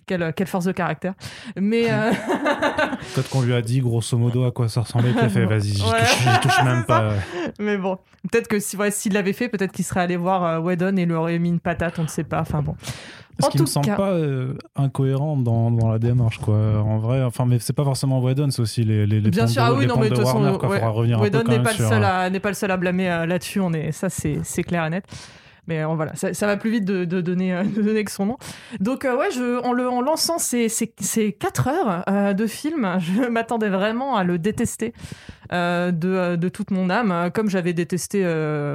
quelle, 0.06 0.32
quelle 0.34 0.46
force 0.46 0.64
de 0.64 0.72
caractère. 0.72 1.14
Mais. 1.56 1.90
euh, 1.90 2.10
Peut-être 3.14 3.28
qu'on 3.30 3.42
lui 3.42 3.54
a 3.54 3.62
dit 3.62 3.80
grosso 3.80 4.16
modo 4.18 4.44
à 4.44 4.50
quoi 4.52 4.68
ça 4.68 4.80
ressemblait, 4.82 5.12
qu'il 5.12 5.20
a 5.20 5.28
fait 5.28 5.44
vas-y, 5.46 5.68
j'y 5.74 5.82
Ouais. 5.82 6.40
touche, 6.42 6.62
même 6.64 6.84
pas. 6.84 7.12
Mais 7.60 7.76
bon, 7.76 7.98
peut-être 8.30 8.48
que 8.48 8.58
si, 8.58 8.76
ouais, 8.76 8.90
s'il 8.90 9.12
l'avait 9.12 9.32
fait, 9.32 9.48
peut-être 9.48 9.72
qu'il 9.72 9.84
serait 9.84 10.00
allé 10.00 10.16
voir 10.16 10.44
euh, 10.44 10.58
Whedon 10.60 10.96
et 10.96 11.06
lui 11.06 11.14
aurait 11.14 11.38
mis 11.38 11.48
une 11.50 11.60
patate, 11.60 11.98
on 11.98 12.02
ne 12.02 12.08
sait 12.08 12.24
pas. 12.24 12.40
Enfin 12.40 12.62
bon. 12.62 12.74
Ce 13.40 13.46
En 13.46 13.50
qui 13.50 13.60
me 13.60 13.66
semble 13.66 13.86
cas- 13.86 13.96
pas 13.96 14.10
euh, 14.10 14.54
incohérent 14.74 15.36
dans, 15.36 15.70
dans 15.70 15.88
la 15.88 15.98
démarche, 15.98 16.38
quoi. 16.38 16.56
En 16.82 16.98
vrai, 16.98 17.22
enfin, 17.22 17.46
mais 17.46 17.58
c'est 17.60 17.72
pas 17.72 17.84
forcément 17.84 18.20
Whedon, 18.20 18.50
c'est 18.50 18.62
aussi 18.62 18.82
les, 18.82 19.06
les, 19.06 19.20
les 19.20 19.30
Bien 19.30 19.46
sûr, 19.46 19.62
de, 19.62 19.68
ah 19.68 19.72
oui, 19.74 19.86
non, 19.86 19.94
mais 19.98 20.10
de 20.10 20.14
toute 20.16 20.24
façon, 20.24 20.42
Whedon 20.42 21.44
n'est 21.44 21.62
pas, 21.62 21.70
le 21.70 21.76
sur, 21.76 21.88
seul 21.88 22.02
euh, 22.04 22.40
pas 22.40 22.48
le 22.48 22.54
seul 22.54 22.70
à 22.72 22.76
blâmer 22.76 23.08
euh, 23.10 23.26
là-dessus, 23.26 23.60
on 23.60 23.72
est, 23.72 23.92
ça 23.92 24.08
c'est, 24.10 24.40
clair 24.64 24.84
et 24.86 24.90
net. 24.90 25.04
Mais 25.68 25.82
euh, 25.84 25.86
voilà, 25.88 26.16
ça, 26.16 26.32
ça 26.32 26.46
va 26.46 26.56
plus 26.56 26.70
vite 26.70 26.84
de, 26.86 27.04
de 27.04 27.20
donner, 27.20 27.62
de 27.76 27.82
donner 27.82 28.02
que 28.02 28.10
son 28.10 28.26
nom. 28.26 28.36
Donc 28.80 29.04
euh, 29.04 29.16
ouais, 29.16 29.30
je, 29.32 29.62
en, 29.64 29.72
le, 29.72 29.88
en 29.88 30.00
lançant 30.00 30.38
ces, 30.38 30.68
ces, 30.68 30.92
ces 30.98 31.32
4 31.32 31.68
heures 31.68 32.04
euh, 32.08 32.32
de 32.32 32.46
film, 32.46 32.96
je 33.00 33.28
m'attendais 33.28 33.68
vraiment 33.68 34.16
à 34.16 34.24
le 34.24 34.38
détester 34.38 34.94
euh, 35.52 35.90
de, 35.92 36.08
euh, 36.08 36.36
de 36.36 36.48
toute 36.48 36.70
mon 36.70 36.90
âme, 36.90 37.10
euh, 37.10 37.30
comme 37.30 37.48
j'avais 37.48 37.72
détesté, 37.72 38.24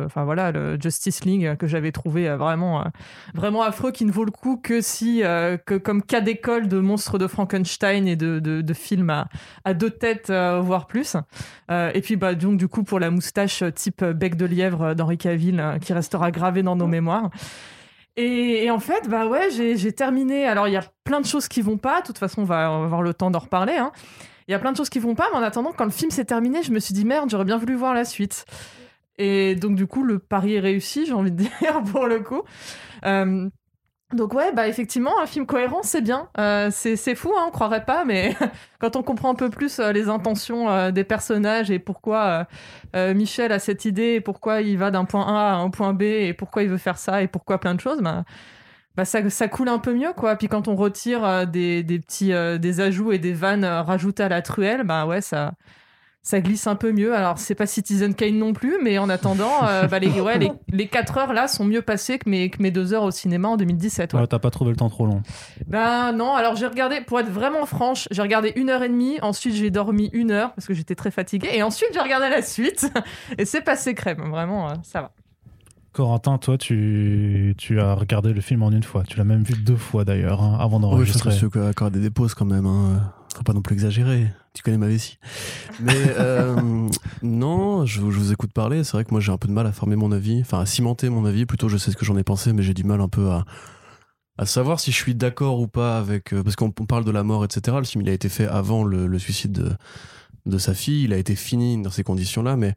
enfin 0.06 0.24
voilà, 0.24 0.52
le 0.52 0.80
Justice 0.82 1.26
League 1.26 1.56
que 1.58 1.68
j'avais 1.68 1.92
trouvé 1.92 2.30
vraiment, 2.36 2.84
vraiment 3.34 3.62
affreux, 3.64 3.92
qui 3.92 4.06
ne 4.06 4.12
vaut 4.12 4.26
le 4.26 4.32
coup 4.32 4.58
que 4.58 4.82
si, 4.82 5.22
que 5.66 5.78
comme 5.78 6.02
cas 6.04 6.22
d'école 6.22 6.68
de 6.68 6.80
monstres 6.80 7.18
de 7.18 7.28
Frankenstein 7.28 8.08
et 8.08 8.16
de, 8.16 8.40
de, 8.40 8.62
de 8.62 8.74
films 8.74 9.10
à, 9.10 9.28
à 9.66 9.74
deux 9.74 9.90
têtes, 9.90 10.32
voire 10.32 10.88
plus. 10.88 11.16
Et 11.70 12.02
puis 12.02 12.16
bah 12.16 12.36
donc 12.36 12.58
du 12.58 12.68
coup 12.68 12.84
pour 12.84 13.00
la 13.00 13.10
moustache 13.12 13.64
type 13.76 14.04
bec 14.04 14.36
de 14.36 14.46
lièvre 14.46 14.94
d'Henri 14.94 15.18
Cavill 15.18 15.64
qui 15.82 15.94
restera 15.94 16.32
gravé 16.32 16.64
dans 16.64 16.76
nos 16.76 16.88
mémoires. 16.88 17.30
Et, 18.16 18.66
et 18.66 18.70
en 18.72 18.80
fait 18.80 19.10
bah 19.10 19.26
ouais 19.28 19.50
j'ai 19.52 19.92
terminé. 19.92 20.48
Alors 20.48 20.68
il 20.68 20.74
y 20.74 20.78
a 20.78 20.84
plein 21.04 21.20
de 21.22 21.26
choses 21.26 21.48
qui 21.48 21.62
vont 21.62 21.78
pas. 21.78 22.02
De 22.02 22.08
toute 22.08 22.18
façon 22.20 22.42
on 22.42 22.46
va, 22.46 22.72
on 22.72 22.80
va 22.80 22.86
avoir 22.86 23.02
le 23.02 23.14
temps 23.14 23.32
d'en 23.32 23.40
reparler. 23.40 23.74
hein. 23.74 23.92
Il 24.48 24.52
y 24.52 24.54
a 24.54 24.60
plein 24.60 24.72
de 24.72 24.78
choses 24.78 24.90
qui 24.90 25.00
vont 25.00 25.16
pas, 25.16 25.28
mais 25.32 25.40
en 25.40 25.44
attendant 25.44 25.72
quand 25.72 25.86
le 25.86 25.92
film 25.92 26.12
s'est 26.12 26.26
terminé, 26.26 26.64
je 26.64 26.72
me 26.72 26.80
suis 26.80 26.94
dit 26.94 27.06
merde 27.06 27.30
j'aurais 27.30 27.46
bien 27.46 27.58
voulu 27.58 27.76
voir 27.76 27.94
la 27.94 28.06
suite. 28.06 28.46
Et 29.18 29.56
donc 29.56 29.76
du 29.76 29.88
coup 29.88 30.04
le 30.04 30.20
pari 30.20 30.56
est 30.56 30.60
réussi 30.60 31.06
j'ai 31.06 31.14
envie 31.14 31.32
de 31.32 31.38
dire 31.38 31.84
pour 31.92 32.08
le 32.08 32.20
coup. 32.20 32.42
Euh, 33.06 33.50
donc 34.14 34.36
ouais, 34.36 34.54
bah 34.54 34.68
effectivement, 34.68 35.20
un 35.20 35.26
film 35.26 35.48
cohérent, 35.48 35.82
c'est 35.82 36.02
bien. 36.02 36.30
Euh, 36.38 36.70
c'est 36.72 37.16
fou, 37.16 37.32
hein, 37.36 37.46
on 37.48 37.52
croirait 37.52 37.84
pas, 37.84 38.06
mais 38.06 38.36
quand 38.80 38.96
on 38.96 39.02
comprend 39.02 39.32
un 39.32 39.36
peu 39.36 39.50
plus 39.50 39.80
euh, 39.80 39.92
les 39.92 40.08
intentions 40.08 40.92
des 40.92 41.04
personnages 41.04 41.72
et 41.72 41.80
pourquoi 41.80 42.48
Michel 42.94 43.52
a 43.52 43.58
cette 43.58 43.86
idée, 43.86 44.16
et 44.16 44.22
pourquoi 44.22 44.62
il 44.62 44.78
va 44.78 44.92
d'un 44.92 45.06
point 45.06 45.26
A 45.26 45.54
à 45.54 45.56
un 45.56 45.72
point 45.72 45.94
B, 45.94 46.04
et 46.04 46.34
pourquoi 46.34 46.62
il 46.62 46.70
veut 46.70 46.78
faire 46.78 46.98
ça, 46.98 47.24
et 47.24 47.28
pourquoi 47.28 47.60
plein 47.60 47.74
de 47.74 47.82
choses, 47.82 48.02
bah, 48.02 48.24
bah 48.96 49.06
ça, 49.06 49.28
ça 49.30 49.48
coule 49.48 49.70
un 49.70 49.80
peu 49.80 49.94
mieux, 49.94 50.14
quoi. 50.14 50.36
Puis 50.36 50.48
quand 50.48 50.68
on 50.68 50.76
retire 50.76 51.24
euh, 51.26 51.46
des, 51.46 51.84
des 51.84 52.00
petits 52.00 52.32
euh, 52.34 52.58
des 52.58 52.80
ajouts 52.80 53.12
et 53.12 53.20
des 53.20 53.34
vannes 53.34 53.64
euh, 53.64 53.82
rajoutées 53.82 54.24
à 54.24 54.30
la 54.30 54.42
truelle, 54.42 54.84
bah 54.84 55.06
ouais, 55.06 55.22
ça 55.22 55.54
ça 56.26 56.40
glisse 56.40 56.68
un 56.68 56.76
peu 56.76 56.94
mieux. 56.94 57.14
Alors, 57.14 57.38
c'est 57.38 57.54
pas 57.54 57.66
Citizen 57.66 58.16
Kane 58.16 58.38
non 58.38 58.54
plus, 58.54 58.78
mais 58.82 58.98
en 58.98 59.10
attendant, 59.10 59.66
euh, 59.68 59.88
bah, 59.88 60.00
les, 60.00 60.22
ouais, 60.22 60.38
les, 60.40 60.52
les 60.72 60.88
4 60.88 61.18
heures 61.18 61.34
là 61.34 61.50
sont 61.50 61.66
mieux 61.66 61.82
passées 61.82 62.18
que 62.18 62.30
mes, 62.30 62.50
que 62.50 62.62
mes 62.64 62.72
2 62.72 62.94
heures 62.94 63.04
au 63.04 63.12
cinéma 63.12 63.50
en 63.50 63.58
2017. 63.58 64.14
ouais. 64.14 64.22
Ouais, 64.22 64.28
t'as 64.28 64.40
pas 64.40 64.50
trouvé 64.50 64.72
le 64.72 64.78
temps 64.78 64.90
trop 64.90 65.06
long. 65.06 65.22
Ben 65.68 66.14
non, 66.14 66.34
alors 66.34 66.56
j'ai 66.56 66.68
regardé, 66.68 67.02
pour 67.02 67.20
être 67.20 67.30
vraiment 67.30 67.66
franche, 67.66 68.08
j'ai 68.10 68.22
regardé 68.22 68.54
une 68.56 68.70
heure 68.70 68.84
et 68.84 68.90
demie, 68.90 69.20
ensuite 69.22 69.54
j'ai 69.54 69.70
dormi 69.70 70.10
une 70.14 70.32
heure 70.32 70.54
parce 70.54 70.66
que 70.66 70.74
j'étais 70.74 70.96
très 70.96 71.12
fatiguée, 71.12 71.50
et 71.52 71.62
ensuite 71.62 71.90
j'ai 71.94 72.00
regardé 72.00 72.30
la 72.30 72.42
suite, 72.42 72.90
et 73.38 73.44
c'est 73.44 73.62
passé 73.62 73.94
crème, 73.94 74.30
vraiment, 74.30 74.70
euh, 74.70 74.74
ça 74.84 75.02
va. 75.02 75.12
Corentin, 75.94 76.38
toi, 76.38 76.58
tu, 76.58 77.54
tu 77.58 77.80
as 77.80 77.94
regardé 77.94 78.34
le 78.34 78.42
film 78.42 78.64
en 78.64 78.72
une 78.72 78.84
fois. 78.84 79.04
Tu 79.04 79.18
l'as 79.18 79.24
même 79.24 79.44
vu 79.44 79.54
deux 79.54 79.76
fois 79.78 80.04
d'ailleurs, 80.04 80.42
hein, 80.42 80.58
avant 80.60 80.78
Ouais, 80.78 80.82
je 81.06 81.14
d'enregistrer. 81.14 81.32
suis 81.32 81.48
accorder 81.60 82.00
des 82.00 82.10
pauses 82.10 82.34
quand 82.34 82.46
même. 82.46 82.66
Hein. 82.66 83.14
Faut 83.36 83.44
pas 83.44 83.54
non 83.54 83.62
plus 83.62 83.74
exagérer. 83.74 84.28
Tu 84.54 84.62
connais 84.64 84.78
ma 84.78 84.88
vessie. 84.88 85.18
Mais 85.80 85.94
euh, 86.20 86.88
non, 87.22 87.86
je, 87.86 87.96
je 88.00 88.02
vous 88.20 88.32
écoute 88.32 88.52
parler. 88.54 88.84
C'est 88.84 88.92
vrai 88.94 89.06
que 89.06 89.12
moi 89.12 89.20
j'ai 89.22 89.32
un 89.32 89.38
peu 89.38 89.48
de 89.48 89.54
mal 89.54 89.66
à 89.66 89.72
former 89.72 89.96
mon 89.96 90.12
avis, 90.12 90.42
enfin 90.42 90.60
à 90.60 90.66
cimenter 90.66 91.10
mon 91.10 91.26
avis. 91.26 91.46
Plutôt, 91.46 91.70
je 91.70 91.78
sais 91.78 91.92
ce 91.92 91.98
que 91.98 92.06
j'en 92.06 92.18
ai 92.18 92.24
pensé, 92.24 92.54
mais 92.54 92.62
j'ai 92.64 92.74
du 92.76 92.84
mal 92.84 93.02
un 93.02 93.08
peu 93.08 93.30
à, 93.32 93.46
à 94.38 94.46
savoir 94.46 94.80
si 94.80 94.92
je 94.92 94.98
suis 94.98 95.16
d'accord 95.16 95.60
ou 95.60 95.68
pas 95.68 95.98
avec. 95.98 96.34
euh, 96.34 96.44
parce 96.44 96.56
qu'on 96.56 96.72
on 96.80 96.86
parle 96.86 97.06
de 97.06 97.12
la 97.12 97.24
mort, 97.24 97.44
etc. 97.46 97.78
Le 97.80 97.86
film 97.86 98.04
il 98.04 98.10
a 98.10 98.14
été 98.14 98.30
fait 98.30 98.48
avant 98.48 98.84
le, 98.84 99.08
le 99.08 99.20
suicide 99.20 99.52
de, 99.52 99.72
de 100.46 100.58
sa 100.60 100.74
fille. 100.76 101.04
Il 101.06 101.14
a 101.14 101.18
été 101.18 101.36
fini 101.36 101.82
dans 101.82 101.92
ces 101.92 102.04
conditions-là, 102.04 102.56
mais. 102.56 102.74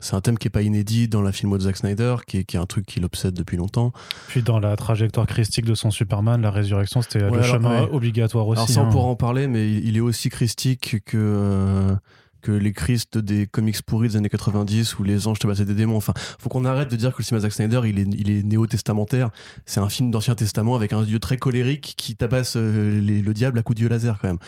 C'est 0.00 0.14
un 0.14 0.20
thème 0.20 0.38
qui 0.38 0.46
est 0.46 0.50
pas 0.50 0.62
inédit 0.62 1.08
dans 1.08 1.22
la 1.22 1.32
film 1.32 1.52
de 1.56 1.62
Zack 1.62 1.76
Snyder, 1.76 2.16
qui 2.24 2.38
est, 2.38 2.44
qui 2.44 2.56
est 2.56 2.60
un 2.60 2.66
truc 2.66 2.86
qui 2.86 3.00
l'obsède 3.00 3.34
depuis 3.34 3.56
longtemps. 3.56 3.92
Puis 4.28 4.42
dans 4.44 4.60
la 4.60 4.76
trajectoire 4.76 5.26
christique 5.26 5.64
de 5.64 5.74
son 5.74 5.90
Superman, 5.90 6.40
la 6.40 6.52
résurrection, 6.52 7.02
c'était 7.02 7.24
Ouais, 7.24 7.30
le 7.30 7.38
alors, 7.38 7.46
chemin 7.46 7.82
ouais. 7.82 7.90
obligatoire 7.90 8.46
aussi. 8.46 8.58
Alors 8.58 8.68
ça, 8.68 8.80
on 8.82 8.86
hein. 8.86 8.90
pourra 8.90 9.08
en 9.08 9.16
parler, 9.16 9.48
mais 9.48 9.68
il 9.68 9.88
il 9.88 9.96
est 9.96 10.00
aussi 10.00 10.28
christique 10.28 10.98
que, 11.04 11.16
euh, 11.16 11.96
que 12.42 12.52
les 12.52 12.72
Christ 12.72 13.18
des 13.18 13.46
comics 13.46 13.80
pourris 13.82 14.08
des 14.08 14.16
années 14.16 14.28
90 14.28 14.98
ou 14.98 15.04
les 15.04 15.26
anges 15.26 15.38
tabassaient 15.38 15.64
des 15.64 15.74
démons. 15.74 15.96
Enfin, 15.96 16.12
faut 16.38 16.48
qu'on 16.48 16.64
arrête 16.64 16.90
de 16.90 16.96
dire 16.96 17.12
que 17.12 17.18
le 17.18 17.24
cinéma 17.24 17.40
Zack 17.42 17.52
Snyder, 17.52 17.80
il 17.84 17.98
est, 17.98 18.06
il 18.16 18.30
est 18.30 18.42
néo-testamentaire. 18.42 19.30
C'est 19.66 19.80
un 19.80 19.88
film 19.88 20.10
d'Ancien 20.10 20.34
Testament 20.34 20.76
avec 20.76 20.92
un 20.92 21.02
dieu 21.02 21.18
très 21.18 21.36
colérique 21.36 21.94
qui 21.96 22.16
tabasse 22.16 22.54
euh, 22.56 23.00
les- 23.00 23.22
le 23.22 23.34
diable 23.34 23.58
à 23.58 23.62
coups 23.62 23.76
de 23.76 23.80
dieu 23.80 23.88
laser 23.88 24.18
quand 24.20 24.28
même. 24.28 24.38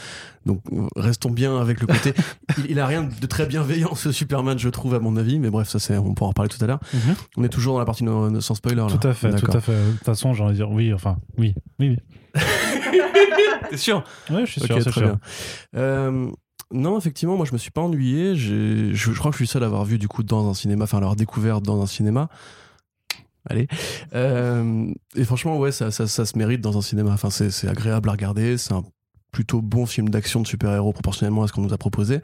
Donc 0.46 0.62
restons 0.96 1.31
bien 1.31 1.59
avec 1.61 1.81
le 1.81 1.87
côté. 1.87 2.12
il, 2.59 2.70
il 2.72 2.81
a 2.81 2.87
rien 2.87 3.03
de 3.20 3.26
très 3.26 3.46
bienveillant 3.46 3.94
ce 3.94 4.12
Superman, 4.12 4.59
je 4.59 4.68
trouve, 4.68 4.94
à 4.94 5.00
mon 5.00 5.16
avis. 5.16 5.38
Mais 5.38 5.50
bref, 5.50 5.68
ça 5.68 5.79
c'est, 5.79 5.96
on 5.98 6.14
pourra 6.14 6.31
en 6.31 6.33
parler 6.33 6.48
tout 6.48 6.62
à 6.64 6.66
l'heure. 6.66 6.81
Mhm. 6.94 7.14
On 7.37 7.44
est 7.44 7.48
toujours 7.48 7.74
dans 7.74 7.81
la 7.81 7.85
partie 7.87 8.05
no- 8.05 8.31
no- 8.31 8.40
sans 8.40 8.55
spoiler 8.55 8.76
là. 8.76 8.87
Tout 8.87 9.07
à 9.07 9.12
fait, 9.14 9.35
tout 9.35 9.50
à 9.53 9.61
fait. 9.61 9.72
De 9.72 9.92
toute 9.92 10.05
façon, 10.05 10.33
j'ai 10.35 10.42
envie 10.42 10.53
de 10.53 10.57
dire 10.57 10.70
oui, 10.70 10.92
enfin, 10.94 11.18
oui, 11.38 11.55
oui, 11.79 11.90
oui. 11.90 11.98
T'es 13.70 13.76
sûr? 13.76 14.03
Ouais, 14.31 14.46
je 14.46 14.53
suis 14.53 14.61
sûr, 14.61 14.76
c'est 14.83 14.90
très 14.90 15.00
sûr. 15.00 15.03
bien. 15.03 15.20
Euh, 15.76 16.31
non, 16.72 16.98
effectivement, 16.98 17.37
moi 17.37 17.46
je 17.46 17.52
me 17.52 17.59
suis 17.59 17.70
pas 17.70 17.80
ennuyé. 17.80 18.37
Je, 18.37 19.12
crois 19.14 19.30
que 19.30 19.37
je 19.37 19.44
suis 19.44 19.46
seul 19.46 19.62
à 19.62 19.66
avoir 19.66 19.85
vu 19.85 19.98
du 19.98 20.09
coup 20.09 20.22
dans 20.22 20.48
un 20.48 20.54
cinéma, 20.54 20.85
enfin 20.85 20.98
à 20.98 21.00
l'avoir 21.00 21.16
découvert 21.16 21.61
dans 21.61 21.83
un 21.83 21.87
cinéma. 21.87 22.28
Allez. 23.48 23.68
Euh, 24.14 24.92
et 25.16 25.24
franchement, 25.24 25.59
ouais, 25.59 25.72
ça, 25.72 25.90
se 25.90 26.38
mérite 26.38 26.61
dans 26.61 26.76
un 26.76 26.83
cinéma. 26.83 27.12
Enfin, 27.12 27.30
c'est 27.30 27.68
agréable 27.68 28.09
à 28.09 28.12
regarder. 28.12 28.59
C'est 28.59 28.72
un 28.72 28.85
plutôt 29.33 29.62
bon 29.62 29.87
film 29.87 30.09
d'action 30.09 30.40
de 30.40 30.46
super-héros 30.46 30.92
proportionnellement 30.92 31.42
à 31.42 31.48
ce 31.48 31.52
qu'on 31.52 31.62
nous 31.62 31.72
a 31.72 31.78
proposé. 31.78 32.20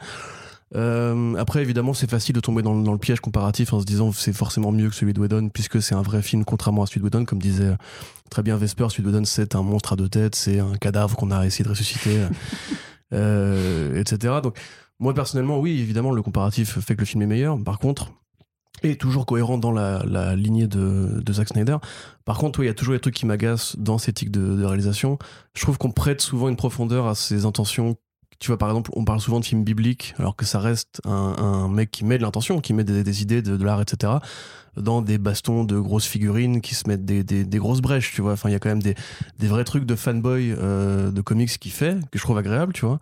Euh, 0.75 1.35
après, 1.37 1.63
évidemment, 1.63 1.95
c'est 1.95 2.11
facile 2.11 2.35
de 2.35 2.41
tomber 2.41 2.63
dans, 2.63 2.75
le- 2.75 2.99
piège 2.99 3.21
comparatif 3.21 3.73
en 3.73 3.81
se 3.81 3.85
disant 3.85 4.11
c'est 4.13 4.33
forcément 4.33 4.73
mieux 4.73 4.89
que 4.89 4.95
celui 4.97 5.13
de 5.13 5.21
Whedon, 5.21 5.49
puisque 5.49 5.81
c'est 5.81 5.95
un 5.95 6.03
vrai 6.03 6.23
film, 6.23 6.45
contrairement 6.45 6.83
à 6.83 6.87
celui 6.87 7.01
de 7.01 7.05
Whedon, 7.05 7.25
comme 7.25 7.39
disait 7.39 7.77
très 8.31 8.43
bien 8.43 8.57
Vesper. 8.57 8.89
Celui 8.91 9.11
de 9.11 9.25
c'est 9.25 9.55
un 9.55 9.63
monstre 9.63 9.93
à 9.93 9.97
deux 9.97 10.09
têtes, 10.09 10.35
c'est 10.35 10.59
un 10.59 10.75
cadavre 10.75 11.17
qu'on 11.17 11.31
a 11.31 11.47
essayé 11.47 11.65
de 11.65 11.71
ressusciter, 11.71 12.19
euh, 13.13 14.01
etc. 14.01 14.35
Donc, 14.43 14.59
moi, 14.99 15.15
personnellement, 15.15 15.59
oui, 15.59 15.81
évidemment, 15.81 16.13
le 16.13 16.23
comparatif 16.23 16.79
fait 16.81 16.95
que 16.95 17.01
le 17.01 17.07
film 17.07 17.23
est 17.23 17.27
meilleur. 17.27 17.63
Par 17.63 17.79
contre, 17.79 18.13
et 18.83 18.97
toujours 18.97 19.27
cohérent 19.27 19.59
dans 19.59 19.73
la, 19.73 20.03
la 20.05 20.37
lignée 20.37 20.67
de, 20.67 21.21
de 21.23 21.33
Zack 21.33 21.49
Snyder. 21.49 21.79
Par 22.25 22.39
contre, 22.39 22.63
il 22.63 22.67
y 22.67 22.69
a 22.69 22.75
toujours 22.75 22.95
des 22.95 23.01
trucs 23.01 23.15
qui 23.15 23.27
m'agacent 23.27 23.77
dans 23.79 23.99
ces 23.99 24.13
tics 24.13 24.31
de, 24.31 24.57
de 24.57 24.65
réalisation. 24.65 25.19
Je 25.55 25.63
trouve 25.63 25.79
qu'on 25.79 25.91
prête 25.91 26.21
souvent 26.21 26.49
une 26.49 26.57
profondeur 26.57 27.07
à 27.07 27.15
ses 27.15 27.47
intentions. 27.47 27.97
Tu 28.39 28.49
vois, 28.49 28.59
par 28.59 28.69
exemple, 28.69 28.91
on 28.95 29.05
parle 29.05 29.21
souvent 29.21 29.41
de 29.41 29.47
films 29.47 29.65
bibliques, 29.65 30.15
alors 30.19 30.37
que 30.37 30.45
ça 30.45 30.61
reste 30.61 31.01
un, 31.05 31.35
un 31.39 31.69
mec 31.69 31.91
qui 31.91 32.05
met 32.05 32.19
de 32.19 32.23
l'intention, 32.23 32.61
qui 32.61 32.75
met 32.75 32.85
des, 32.85 33.03
des 33.03 33.23
idées 33.23 33.41
de, 33.41 33.57
de 33.57 33.65
l'art, 33.65 33.81
etc., 33.81 34.15
dans 34.77 35.03
des 35.03 35.19
bastons 35.19 35.65
de 35.65 35.79
grosses 35.79 36.07
figurines 36.07 36.61
qui 36.61 36.75
se 36.75 36.89
mettent 36.89 37.05
des, 37.05 37.59
grosses 37.59 37.81
brèches, 37.81 38.13
tu 38.13 38.23
vois. 38.23 38.33
Enfin, 38.33 38.49
il 38.49 38.53
y 38.53 38.55
a 38.55 38.59
quand 38.59 38.69
même 38.69 38.83
des, 38.83 38.95
vrais 39.41 39.65
trucs 39.65 39.85
de 39.85 39.95
fanboy 39.95 40.53
euh, 40.53 41.11
de 41.11 41.21
comics 41.21 41.59
qu'il 41.59 41.73
fait, 41.73 41.99
que 42.11 42.19
je 42.19 42.23
trouve 42.23 42.39
agréable, 42.39 42.73
tu 42.73 42.85
vois. 42.85 42.99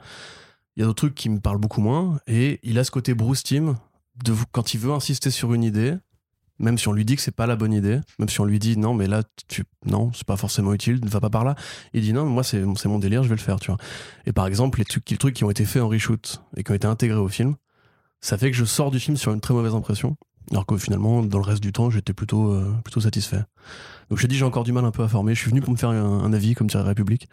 Il 0.77 0.81
y 0.81 0.83
a 0.83 0.87
d'autres 0.87 1.07
trucs 1.07 1.15
qui 1.15 1.29
me 1.29 1.41
parlent 1.41 1.59
beaucoup 1.59 1.81
moins. 1.81 2.19
Et 2.27 2.61
il 2.63 2.79
a 2.79 2.85
ce 2.85 2.91
côté 2.91 3.15
Bruce 3.15 3.43
Timm 3.43 3.77
de 4.25 4.35
quand 4.53 4.75
il 4.75 4.81
veut 4.81 4.93
insister 4.93 5.31
sur 5.31 5.55
une 5.55 5.65
idée, 5.65 5.95
même 6.59 6.79
si 6.79 6.87
on 6.89 6.93
lui 6.93 7.05
dit 7.05 7.17
que 7.17 7.23
c'est 7.23 7.35
pas 7.35 7.47
la 7.47 7.57
bonne 7.57 7.73
idée, 7.73 8.01
même 8.19 8.29
si 8.29 8.41
on 8.41 8.45
lui 8.45 8.59
dit 8.59 8.77
non, 8.77 8.95
mais 8.95 9.07
là, 9.07 9.23
tu, 9.49 9.65
non, 9.87 10.13
c'est 10.13 10.27
pas 10.27 10.37
forcément 10.37 10.73
utile, 10.73 11.01
ne 11.03 11.09
va 11.09 11.21
pas 11.21 11.31
par 11.31 11.45
là. 11.45 11.57
Il 11.93 12.03
dit 12.03 12.13
non, 12.13 12.27
moi, 12.27 12.45
c'est 12.45 12.63
mon 12.63 12.99
délire, 12.99 13.23
je 13.23 13.29
vais 13.29 13.35
le 13.35 13.41
faire, 13.41 13.59
tu 13.59 13.71
vois. 13.71 13.79
Et 14.27 14.33
par 14.33 14.47
exemple, 14.47 14.79
les 14.79 14.85
trucs, 14.85 15.09
les 15.11 15.17
trucs 15.17 15.35
qui 15.35 15.45
ont 15.45 15.51
été 15.51 15.65
faits 15.65 15.83
en 15.83 15.89
reshoot 15.89 16.43
et 16.57 16.63
qui 16.63 16.71
ont 16.71 16.75
été 16.75 16.87
intégrés 16.87 17.19
au 17.19 17.29
film, 17.29 17.57
ça 18.21 18.39
fait 18.39 18.51
que 18.51 18.57
je 18.57 18.65
sors 18.65 18.91
du 18.91 19.01
film 19.01 19.17
sur 19.17 19.33
une 19.33 19.41
très 19.41 19.53
mauvaise 19.53 19.75
impression. 19.75 20.17
Alors 20.51 20.67
que 20.67 20.77
finalement, 20.77 21.23
dans 21.23 21.39
le 21.39 21.45
reste 21.45 21.63
du 21.63 21.73
temps, 21.73 21.91
j'étais 21.91 22.13
plutôt, 22.13 22.53
euh, 22.53 22.75
plutôt 22.85 23.01
satisfait. 23.01 23.45
Donc 24.11 24.19
j'ai 24.19 24.29
dit 24.29 24.37
j'ai 24.37 24.45
encore 24.45 24.65
du 24.65 24.73
mal 24.73 24.85
un 24.85 24.91
peu 24.91 25.03
à 25.03 25.09
former. 25.09 25.35
Je 25.35 25.41
suis 25.41 25.51
venu 25.51 25.61
pour 25.61 25.73
me 25.73 25.79
faire 25.79 25.91
un, 25.91 26.33
avis, 26.33 26.55
comme 26.55 26.67
dirait 26.67 26.83
République. 26.83 27.29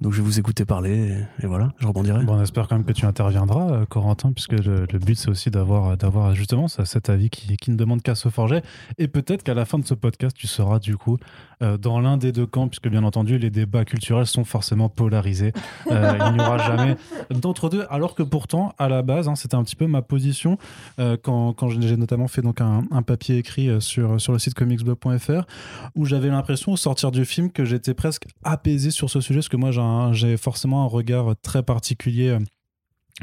Donc 0.00 0.12
je 0.12 0.18
vais 0.18 0.24
vous 0.24 0.38
écouter 0.38 0.64
parler 0.64 1.24
et, 1.42 1.46
voilà, 1.46 1.72
je 1.78 1.86
rebondirai. 1.86 2.24
Bon, 2.24 2.34
on 2.34 2.42
espère 2.42 2.68
quand 2.68 2.76
même 2.76 2.84
que 2.84 2.92
tu 2.92 3.06
interviendras, 3.06 3.70
euh, 3.70 3.86
Corentin, 3.86 4.32
puisque 4.32 4.52
le, 4.52 4.86
but 4.98 5.16
c'est 5.16 5.28
aussi 5.28 5.50
d'avoir, 5.50 5.96
d'avoir 5.96 6.34
justement 6.34 6.68
cet 6.68 7.10
avis 7.10 7.30
qui, 7.30 7.56
qui 7.56 7.70
ne 7.70 7.76
demande 7.76 8.02
qu'à 8.02 8.14
se 8.14 8.28
forger. 8.28 8.62
Et 8.98 9.08
peut-être 9.08 9.42
qu'à 9.42 9.54
la 9.54 9.64
fin 9.64 9.78
de 9.78 9.86
ce 9.86 9.94
podcast, 9.94 10.36
tu 10.36 10.46
seras 10.46 10.78
du 10.78 10.96
coup 10.96 11.16
euh, 11.62 11.78
dans 11.78 12.00
l'un 12.00 12.16
des 12.16 12.32
deux 12.32 12.46
camps, 12.46 12.68
puisque 12.68 12.88
bien 12.88 13.04
entendu 13.04 13.38
les 13.38 13.50
débats 13.50 13.84
culturels 13.84 14.26
sont 14.26 14.44
forcément 14.44 14.88
polarisés. 14.88 15.52
Euh, 15.90 16.18
il 16.28 16.34
n'y 16.34 16.40
aura 16.40 16.58
jamais 16.58 16.96
d'entre 17.30 17.68
deux, 17.68 17.86
alors 17.90 18.14
que 18.14 18.22
pourtant 18.22 18.74
à 18.78 18.88
la 18.88 19.02
base, 19.02 19.28
hein, 19.28 19.36
c'était 19.36 19.54
un 19.54 19.62
petit 19.62 19.76
peu 19.76 19.86
ma 19.86 20.02
position 20.02 20.58
quand, 20.98 21.52
quand 21.52 21.68
j'ai 21.68 21.96
notamment 21.96 22.28
fait 22.28 22.42
donc 22.42 22.55
un, 22.60 23.02
papier 23.02 23.38
écrit 23.38 23.70
sur, 23.80 24.20
sur 24.20 24.32
le 24.32 24.38
site 24.38 24.54
comicsblog.fr 24.54 25.46
où 25.94 26.04
j'avais 26.04 26.28
l'impression 26.28 26.72
au 26.72 26.76
sortir 26.76 27.10
du 27.10 27.24
film 27.24 27.50
que 27.50 27.64
j'étais 27.64 27.94
presque 27.94 28.24
apaisé 28.44 28.90
sur 28.90 29.10
ce 29.10 29.20
sujet, 29.20 29.38
parce 29.38 29.48
que 29.48 29.56
moi 29.56 29.70
j'ai 30.12 30.36
forcément 30.36 30.82
un 30.84 30.86
regard 30.86 31.34
très 31.42 31.62
particulier 31.62 32.30
euh, 32.30 32.38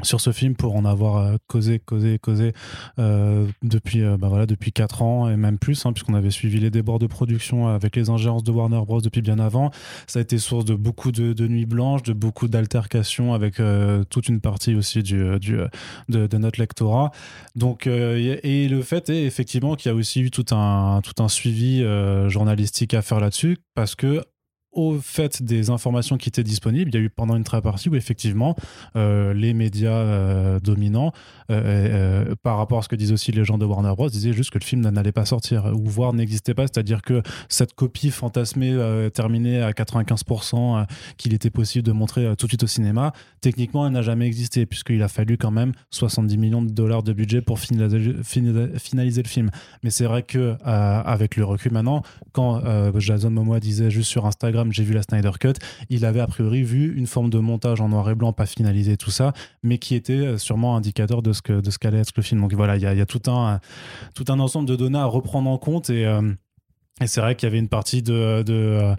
sur 0.02 0.20
ce 0.20 0.32
film 0.32 0.56
pour 0.56 0.74
en 0.74 0.84
avoir 0.84 1.16
euh, 1.16 1.36
causé, 1.46 1.78
causé, 1.78 2.18
causé 2.18 2.52
euh, 2.98 3.46
depuis, 3.62 4.02
euh, 4.02 4.16
bah 4.16 4.28
voilà, 4.28 4.44
depuis 4.44 4.72
4 4.72 5.02
ans 5.02 5.30
et 5.30 5.36
même 5.36 5.56
plus, 5.58 5.86
hein, 5.86 5.92
puisqu'on 5.92 6.14
avait 6.14 6.32
suivi 6.32 6.58
les 6.58 6.70
débords 6.70 6.98
de 6.98 7.06
production 7.06 7.68
avec 7.68 7.94
les 7.94 8.10
ingérences 8.10 8.42
de 8.42 8.50
Warner 8.50 8.80
Bros. 8.84 9.00
depuis 9.00 9.22
bien 9.22 9.38
avant. 9.38 9.70
Ça 10.08 10.18
a 10.18 10.22
été 10.22 10.38
source 10.38 10.64
de 10.64 10.74
beaucoup 10.74 11.12
de, 11.12 11.46
nuits 11.46 11.66
blanches, 11.66 12.02
de 12.02 12.12
beaucoup 12.12 12.48
d'altercations 12.48 13.34
avec 13.34 13.60
toute 14.10 14.28
une 14.28 14.40
partie 14.40 14.74
aussi 14.74 15.02
du, 15.02 15.38
du 15.38 15.58
de, 16.08 16.26
de, 16.26 16.38
notre 16.38 16.58
lectorat. 16.58 17.10
Donc, 17.54 17.86
et 17.86 18.68
le 18.68 18.82
fait 18.82 19.10
est 19.10 19.24
effectivement 19.24 19.74
qu'il 19.74 19.90
y 19.90 19.92
a 19.92 19.94
aussi 19.94 20.22
eu 20.22 20.30
tout 20.30 20.46
un, 20.52 21.00
tout 21.02 21.22
un 21.22 21.28
suivi 21.28 21.84
journalistique 22.28 22.94
à 22.94 23.02
faire 23.02 23.20
là-dessus, 23.20 23.58
parce 23.74 23.94
que 23.94 24.22
au 24.74 24.98
fait 25.00 25.42
des 25.42 25.70
informations 25.70 26.16
qui 26.16 26.28
étaient 26.28 26.42
disponibles, 26.42 26.90
il 26.90 26.94
y 26.94 26.98
a 26.98 27.00
eu 27.00 27.10
pendant 27.10 27.36
une 27.36 27.44
très 27.44 27.62
partie 27.62 27.88
où 27.88 27.94
effectivement 27.94 28.56
euh, 28.96 29.32
les 29.32 29.54
médias 29.54 29.92
euh, 29.92 30.60
dominants, 30.60 31.12
euh, 31.50 32.34
par 32.42 32.58
rapport 32.58 32.78
à 32.78 32.82
ce 32.82 32.88
que 32.88 32.96
disent 32.96 33.12
aussi 33.12 33.32
les 33.32 33.44
gens 33.44 33.58
de 33.58 33.64
Warner 33.64 33.92
Bros, 33.96 34.08
disaient 34.08 34.32
juste 34.32 34.50
que 34.50 34.58
le 34.58 34.64
film 34.64 34.82
n'allait 34.82 35.12
pas 35.12 35.24
sortir 35.24 35.72
ou 35.74 35.88
voire 35.88 36.12
n'existait 36.12 36.54
pas, 36.54 36.62
c'est-à-dire 36.62 37.02
que 37.02 37.22
cette 37.48 37.74
copie 37.74 38.10
fantasmée 38.10 38.76
terminée 39.12 39.62
à 39.62 39.70
95% 39.70 40.86
qu'il 41.16 41.34
était 41.34 41.50
possible 41.50 41.84
de 41.84 41.92
montrer 41.92 42.34
tout 42.36 42.46
de 42.46 42.50
suite 42.50 42.64
au 42.64 42.66
cinéma, 42.66 43.12
techniquement 43.40 43.86
elle 43.86 43.92
n'a 43.92 44.02
jamais 44.02 44.26
existé 44.26 44.66
puisqu'il 44.66 45.02
a 45.02 45.08
fallu 45.08 45.36
quand 45.38 45.50
même 45.50 45.72
70 45.90 46.38
millions 46.38 46.62
de 46.62 46.70
dollars 46.70 47.02
de 47.02 47.12
budget 47.12 47.42
pour 47.42 47.58
finaliser, 47.58 49.22
le 49.22 49.28
film. 49.28 49.50
Mais 49.82 49.90
c'est 49.90 50.06
vrai 50.06 50.22
que 50.22 50.56
avec 50.64 51.36
le 51.36 51.44
recul 51.44 51.72
maintenant, 51.72 52.02
quand 52.32 52.62
Jason 52.98 53.30
Momoa 53.30 53.60
disait 53.60 53.90
juste 53.90 54.10
sur 54.10 54.26
Instagram 54.26 54.63
j'ai 54.72 54.84
vu 54.84 54.94
la 54.94 55.02
Snyder 55.02 55.32
Cut, 55.38 55.54
il 55.90 56.04
avait 56.04 56.20
a 56.20 56.26
priori 56.26 56.62
vu 56.62 56.94
une 56.96 57.06
forme 57.06 57.30
de 57.30 57.38
montage 57.38 57.80
en 57.80 57.88
noir 57.88 58.08
et 58.10 58.14
blanc, 58.14 58.32
pas 58.32 58.46
finalisé, 58.46 58.96
tout 58.96 59.10
ça, 59.10 59.32
mais 59.62 59.78
qui 59.78 59.94
était 59.94 60.12
euh, 60.12 60.38
sûrement 60.38 60.76
indicateur 60.76 61.22
de 61.22 61.32
ce 61.32 61.42
que 61.42 61.60
de 61.60 61.70
ce 61.70 61.78
qu'allait 61.78 62.00
être 62.00 62.12
le 62.16 62.22
film. 62.22 62.40
Donc 62.40 62.52
voilà, 62.54 62.76
il 62.76 62.82
y 62.82 62.86
a, 62.86 63.06
tout, 63.06 63.30
un, 63.30 63.60
tout 64.14 64.24
un 64.28 64.38
ensemble 64.40 64.68
de 64.68 64.76
données 64.76 64.98
à 64.98 65.06
reprendre 65.06 65.48
en 65.50 65.58
compte 65.58 65.90
et, 65.90 66.06
euh, 66.06 66.32
et 67.00 67.06
c'est 67.06 67.20
vrai 67.20 67.34
qu'il 67.34 67.48
y 67.48 67.50
avait 67.50 67.58
une 67.58 67.68
partie 67.68 68.02
de, 68.02 68.42
de 68.42 68.94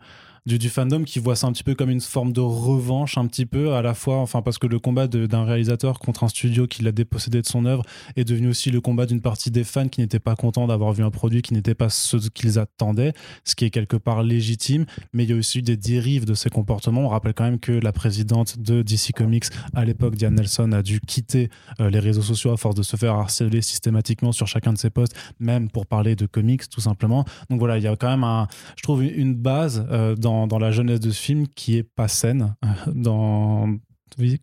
du, 0.45 0.69
fandom 0.69 1.03
qui 1.03 1.19
voit 1.19 1.35
ça 1.35 1.47
un 1.47 1.51
petit 1.51 1.63
peu 1.63 1.73
comme 1.73 1.89
une 1.89 2.01
forme 2.01 2.31
de 2.31 2.39
revanche, 2.39 3.17
un 3.17 3.25
petit 3.25 3.47
peu, 3.47 3.73
à 3.73 3.81
la 3.81 3.95
fois, 3.95 4.17
enfin, 4.17 4.41
parce 4.43 4.59
que 4.59 4.67
le 4.67 4.77
combat 4.77 5.07
d'un 5.07 5.43
réalisateur 5.43 5.97
contre 5.97 6.23
un 6.23 6.27
studio 6.27 6.67
qui 6.67 6.83
l'a 6.83 6.91
dépossédé 6.91 7.41
de 7.41 7.47
son 7.47 7.65
œuvre 7.65 7.83
est 8.15 8.25
devenu 8.25 8.49
aussi 8.49 8.69
le 8.69 8.79
combat 8.79 9.07
d'une 9.07 9.21
partie 9.21 9.49
des 9.49 9.63
fans 9.63 9.87
qui 9.87 10.01
n'étaient 10.01 10.19
pas 10.19 10.35
contents 10.35 10.67
d'avoir 10.67 10.93
vu 10.93 11.03
un 11.03 11.09
produit 11.09 11.41
qui 11.41 11.53
n'était 11.53 11.73
pas 11.73 11.89
ce 11.89 12.17
qu'ils 12.29 12.59
attendaient, 12.59 13.13
ce 13.43 13.55
qui 13.55 13.65
est 13.65 13.71
quelque 13.71 13.97
part 13.97 14.21
légitime, 14.21 14.85
mais 15.13 15.23
il 15.23 15.31
y 15.31 15.33
a 15.33 15.35
aussi 15.35 15.59
eu 15.59 15.61
des 15.63 15.77
dérives 15.77 16.25
de 16.25 16.35
ces 16.35 16.49
comportements. 16.49 17.01
On 17.01 17.09
rappelle 17.09 17.33
quand 17.33 17.45
même 17.45 17.59
que 17.59 17.71
la 17.71 17.91
présidente 17.91 18.59
de 18.59 18.83
DC 18.83 19.13
Comics, 19.15 19.45
à 19.73 19.83
l'époque, 19.83 20.15
Diane 20.15 20.35
Nelson, 20.35 20.71
a 20.73 20.83
dû 20.83 20.99
quitter 20.99 21.49
euh, 21.79 21.89
les 21.89 21.99
réseaux 21.99 22.21
sociaux 22.21 22.51
à 22.51 22.57
force 22.57 22.75
de 22.75 22.83
se 22.83 22.97
faire 22.97 23.15
harceler 23.15 23.61
systématiquement 23.61 24.31
sur 24.31 24.45
chacun 24.47 24.73
de 24.73 24.77
ses 24.77 24.91
posts, 24.91 25.15
même 25.39 25.69
pour 25.69 25.87
parler 25.87 26.15
de 26.15 26.27
comics, 26.27 26.69
tout 26.69 26.81
simplement. 26.81 27.25
Donc 27.49 27.57
voilà, 27.57 27.77
il 27.77 27.83
y 27.83 27.87
a 27.87 27.95
quand 27.95 28.09
même, 28.09 28.23
un, 28.23 28.47
je 28.77 28.83
trouve, 28.83 29.03
une 29.03 29.33
base 29.33 29.87
euh, 29.89 30.15
dans 30.15 30.34
dans, 30.47 30.59
la 30.59 30.71
jeunesse 30.71 30.99
de 30.99 31.11
ce 31.11 31.19
film 31.19 31.47
qui 31.47 31.77
est 31.77 31.83
pas 31.83 32.07
saine. 32.07 32.55
Euh, 32.63 32.67
dans... 32.93 33.69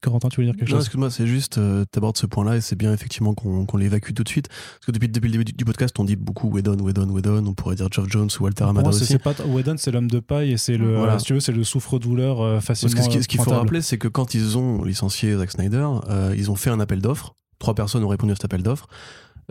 Corentin, 0.02 0.28
tu 0.28 0.40
veux 0.40 0.46
dire 0.46 0.55
quelque 0.55 0.68
chose? 0.68 0.81
excuse-moi, 0.81 1.11
c'est 1.11 1.26
juste, 1.26 1.57
euh, 1.57 1.87
tu 1.90 1.98
abordes 1.98 2.18
ce 2.18 2.26
point-là 2.26 2.57
et 2.57 2.61
c'est 2.61 2.76
bien 2.76 2.92
effectivement 2.92 3.33
qu'on 3.33 3.76
l'évacue 3.78 4.12
tout 4.12 4.22
de 4.22 4.28
suite. 4.28 4.48
Parce 4.48 4.87
que 4.87 4.92
depuis, 4.92 5.09
depuis 5.09 5.28
le 5.28 5.38
début 5.38 5.44
du, 5.44 5.64
podcast, 5.64 5.98
on 5.98 6.05
dit 6.05 6.16
beaucoup 6.16 6.50
Whedon, 6.50 6.78
Whedon, 6.78 7.09
Whedon. 7.09 7.46
On 7.46 7.55
pourrait 7.55 7.76
dire 7.76 7.88
Geoff 7.90 8.07
Jones 8.11 8.28
ou 8.38 8.42
Walter 8.42 8.64
Amada 8.64 8.90
aussi. 8.90 9.07
C'est 9.07 9.18
pas, 9.18 9.35
Whedon, 9.46 9.76
c'est 9.78 9.90
l'homme 9.90 10.11
de 10.11 10.20
paille 10.20 10.52
et 10.52 10.57
c'est 10.59 10.76
le, 10.76 10.98
voilà. 10.98 11.16
tu 11.16 11.33
veux, 11.33 11.40
c'est 11.40 11.52
le 11.52 11.64
souffre-douleur 11.64 12.42
euh, 12.42 12.61
facilement. 12.61 12.94
Parce 12.94 13.09
que 13.09 13.22
ce 13.22 13.28
qu'il 13.28 13.40
faut 13.40 13.50
rappeler, 13.50 13.81
c'est 13.81 13.96
que 13.96 14.09
quand 14.09 14.35
ils 14.35 14.59
ont 14.59 14.85
licencié 14.85 15.35
Zack 15.37 15.52
Snyder, 15.52 15.88
ils 16.37 16.50
ont 16.50 16.57
fait 16.57 16.70
un 16.70 16.81
appel 16.81 17.00
d'offres. 17.00 17.35
Trois 17.59 17.74
personnes 17.74 18.05
ont 18.05 18.09
répondu 18.09 18.33
à 18.33 18.35
cet 18.35 18.44
appel 18.44 18.62
d'offres. 18.62 18.88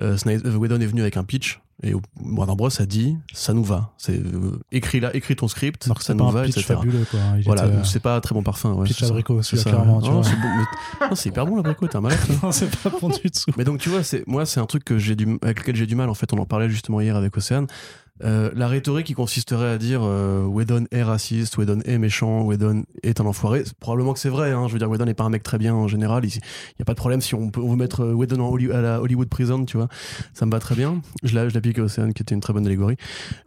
Euh, 0.02 0.18
Whedon 0.26 0.80
est 0.80 0.86
venu 0.86 1.02
avec 1.02 1.18
un 1.18 1.24
pitch 1.24 1.60
et 1.84 1.94
Warner 2.24 2.56
Bros 2.56 2.70
a 2.80 2.86
dit 2.86 3.18
ça 3.34 3.54
nous 3.54 3.64
va. 3.64 3.92
C'est 3.98 4.18
euh, 4.18 4.60
écrit 4.72 5.00
là 5.00 5.16
écris 5.16 5.36
ton 5.36 5.48
script 5.48 5.90
ça 6.00 6.14
nous 6.14 6.30
va 6.30 6.46
etc 6.46 6.62
fabuleux, 6.62 7.06
quoi. 7.10 7.20
voilà 7.44 7.64
euh, 7.64 7.84
c'est 7.84 8.00
pas 8.00 8.22
très 8.22 8.36
bon 8.36 8.44
parfum 8.44 8.74
ouais, 8.74 8.86
pitch 8.86 9.02
abricot 9.04 9.42
c'est 9.42 9.62
clairement 9.64 10.02
c'est 11.14 11.30
hyper 11.30 11.46
bon 11.46 11.56
l'abricot 11.56 11.88
t'es 11.88 11.96
un 11.96 12.02
malade 12.02 12.20
non 12.44 12.52
c'est 12.52 12.70
pas 12.78 12.90
bon 12.90 13.10
du 13.10 13.32
tout 13.32 13.52
mais 13.58 13.64
donc 13.64 13.80
tu 13.80 13.90
vois 13.90 14.04
c'est 14.04 14.26
moi 14.28 14.46
c'est 14.46 14.60
un 14.60 14.66
truc 14.68 14.86
que 14.86 15.00
j'ai 15.00 15.16
du 15.16 15.40
avec 15.42 15.60
lequel 15.62 15.76
j'ai 15.76 15.88
du 15.88 15.96
mal 15.96 16.10
en 16.10 16.14
fait. 16.14 16.32
On 16.34 16.38
en 16.38 16.46
parlait 16.46 16.70
justement 16.70 17.02
hier 17.02 17.16
avec 17.16 17.36
Océane 17.36 17.68
euh, 18.24 18.52
la 18.56 18.68
rhétorique 18.68 19.08
qui 19.08 19.14
consisterait 19.14 19.70
à 19.70 19.78
dire 19.78 20.02
euh, 20.04 20.46
Whedon 20.46 20.86
est 20.92 21.04
raciste, 21.04 21.58
Whedon 21.58 21.80
est 21.86 21.98
méchant, 21.98 22.44
Whedon 22.44 22.84
est 23.04 23.20
un 23.20 23.26
enfoiré, 23.26 23.64
probablement 23.80 24.14
que 24.14 24.20
c'est 24.20 24.30
vrai. 24.30 24.52
Hein. 24.52 24.68
je 24.68 24.74
veux 24.74 24.80
dire, 24.80 24.90
Whedon 24.90 25.06
n'est 25.06 25.14
pas 25.14 25.24
un 25.24 25.30
mec 25.30 25.44
très 25.44 25.58
bien 25.58 25.74
en 25.74 25.88
général. 25.88 26.24
Il 26.26 26.30
n'y 26.30 26.82
a 26.82 26.86
pas 26.86 26.94
de 26.94 27.00
problème 27.00 27.22
si 27.22 27.36
on 27.36 27.50
peut 27.50 27.62
on 27.62 27.72
veut 27.72 27.78
mettre 27.78 28.02
euh, 28.02 28.14
Whedon 28.14 28.56
à 28.74 28.82
la 28.82 29.02
Hollywood 29.02 29.30
Prison, 29.30 29.66
tu 29.66 29.78
vois. 29.78 29.88
Ça 30.34 30.46
me 30.46 30.52
va 30.52 30.60
très 30.60 30.76
bien. 30.76 31.02
Je 31.24 31.36
l'applique 31.36 31.80
à 31.80 31.84
Océane, 31.84 32.14
qui 32.14 32.22
était 32.22 32.36
une 32.36 32.42
très 32.42 32.54
bonne 32.54 32.66
allégorie. 32.66 32.98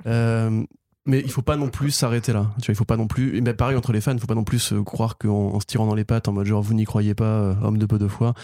Euh, 0.07 0.65
mais 1.07 1.21
il 1.21 1.31
faut 1.31 1.43
pas 1.43 1.57
non 1.57 1.69
plus 1.69 1.91
s'arrêter 1.91 2.33
là. 2.33 2.51
Tu 2.61 2.67
vois, 2.67 2.73
il 2.73 2.77
faut 2.77 2.85
pas 2.85 2.97
non 2.97 3.07
plus. 3.07 3.41
Mais 3.43 3.55
pareil 3.55 3.77
entre 3.77 3.93
les 3.93 4.01
fans, 4.01 4.13
il 4.13 4.21
faut 4.21 4.27
pas 4.27 4.35
non 4.35 4.45
plus 4.45 4.73
croire 4.85 5.19
qu'en 5.19 5.61
se 5.61 5.67
tirant 5.67 5.87
dans 5.87 5.95
les 5.95 6.05
pattes 6.05 6.29
en 6.29 6.33
mode 6.33 6.47
genre 6.47 6.63
vous 6.63 6.75
n'y 6.75 6.85
croyez 6.85 7.15
pas, 7.15 7.57
homme 7.63 7.79
de 7.79 7.87
peu 7.87 7.99
de 7.99 8.09
foi. 8.09 8.35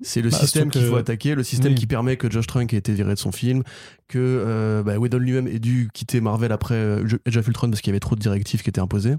C'est 0.00 0.22
le 0.22 0.30
bah, 0.30 0.38
système 0.38 0.70
qu'il 0.70 0.84
faut 0.84 0.96
attaquer, 0.96 1.34
le 1.34 1.42
système 1.42 1.74
qui 1.74 1.86
permet 1.86 2.16
que 2.16 2.30
Josh 2.30 2.46
Trank 2.46 2.72
ait 2.72 2.76
été 2.76 2.92
viré 2.92 3.14
de 3.14 3.18
son 3.18 3.32
film, 3.32 3.64
que 4.06 4.18
euh, 4.18 4.82
bah, 4.84 4.96
Whedon 4.96 5.18
lui-même 5.18 5.48
ait 5.48 5.58
dû 5.58 5.90
quitter 5.92 6.20
Marvel 6.20 6.52
après 6.52 6.76
euh, 6.76 7.18
Age 7.26 7.36
of 7.36 7.46
Ultron 7.48 7.68
parce 7.68 7.80
qu'il 7.80 7.90
y 7.90 7.92
avait 7.92 8.00
trop 8.00 8.14
de 8.14 8.20
directives 8.20 8.62
qui 8.62 8.68
étaient 8.68 8.80
imposées, 8.80 9.16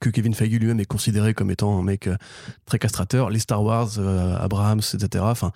que 0.00 0.10
Kevin 0.10 0.34
Feige 0.34 0.58
lui-même 0.58 0.80
est 0.80 0.86
considéré 0.86 1.34
comme 1.34 1.50
étant 1.50 1.78
un 1.78 1.82
mec 1.82 2.06
euh, 2.06 2.16
très 2.66 2.78
castrateur, 2.78 3.30
les 3.30 3.38
Star 3.38 3.62
Wars, 3.62 3.90
euh, 3.98 4.36
Abrams, 4.36 4.82
etc. 4.92 5.24
Enfin, 5.26 5.52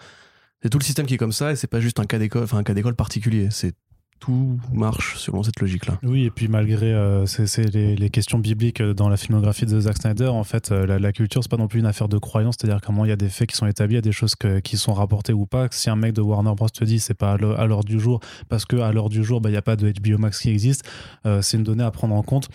c'est 0.63 0.71
tout 0.71 0.79
le 0.79 0.85
système 0.85 1.07
qui 1.07 1.15
est 1.15 1.19
comme 1.19 1.33
ça 1.33 1.53
et 1.53 1.57
c'est 1.57 1.67
pas 1.67 1.81
juste 1.81 2.01
un 2.01 2.05
cas 2.05 2.19
d'école, 2.19 2.45
enfin 2.45 2.59
un 2.59 2.65
cas 2.65 2.75
d'école 2.75 2.95
particulier. 2.95 3.49
C'est 3.51 3.75
tout 4.19 4.59
marche 4.73 5.19
selon 5.19 5.43
cette 5.43 5.61
logique-là. 5.61 5.99
Oui, 6.03 6.25
et 6.25 6.31
puis 6.31 6.49
malgré 6.49 6.93
euh, 6.93 7.27
les, 7.73 8.11
questions 8.11 8.39
bibliques 8.39 8.83
dans 8.83 9.09
la 9.09 9.17
filmographie 9.17 9.67
de 9.67 9.81
Zack 9.81 9.99
Snyder, 9.99 10.29
en 10.29 10.45
fait, 10.45 10.73
euh, 10.73 10.99
la, 10.99 11.13
culture, 11.13 11.43
c'est 11.43 11.51
pas 11.51 11.57
non 11.57 11.69
plus 11.69 11.81
une 11.81 11.87
affaire 11.87 12.09
de 12.09 12.19
croyance, 12.19 12.57
c'est-à-dire 12.59 12.81
comment 12.81 13.05
il 13.05 13.09
y 13.09 13.13
a 13.13 13.17
des 13.17 13.29
faits 13.29 13.51
qui 13.51 13.57
sont 13.57 13.67
établis, 13.67 13.95
il 13.95 13.97
y 13.97 13.99
a 13.99 14.03
des 14.03 14.13
choses 14.13 14.35
qui 14.63 14.77
sont 14.77 14.95
rapportées 14.95 15.33
ou 15.33 15.47
pas. 15.47 15.69
Si 15.71 15.91
un 15.91 15.97
mec 15.97 16.13
de 16.13 16.21
Warner 16.21 16.55
Bros. 16.55 16.69
te 16.69 16.85
dit 16.85 16.99
c'est 16.99 17.15
pas 17.15 17.33
à 17.33 17.67
l'heure 17.67 17.85
du 17.85 18.01
jour, 18.01 18.21
parce 18.49 18.65
qu'à 18.65 18.93
l'heure 18.93 19.09
du 19.09 19.25
jour, 19.25 19.41
bah, 19.41 19.49
il 19.49 19.53
n'y 19.53 19.59
a 19.59 19.63
pas 19.63 19.77
de 19.77 19.91
HBO 19.91 20.19
Max 20.19 20.41
qui 20.41 20.51
existe, 20.51 20.89
euh, 21.27 21.43
c'est 21.43 21.57
une 21.57 21.65
donnée 21.65 21.85
à 21.85 21.91
prendre 21.91 22.15
en 22.15 22.23
compte. 22.23 22.49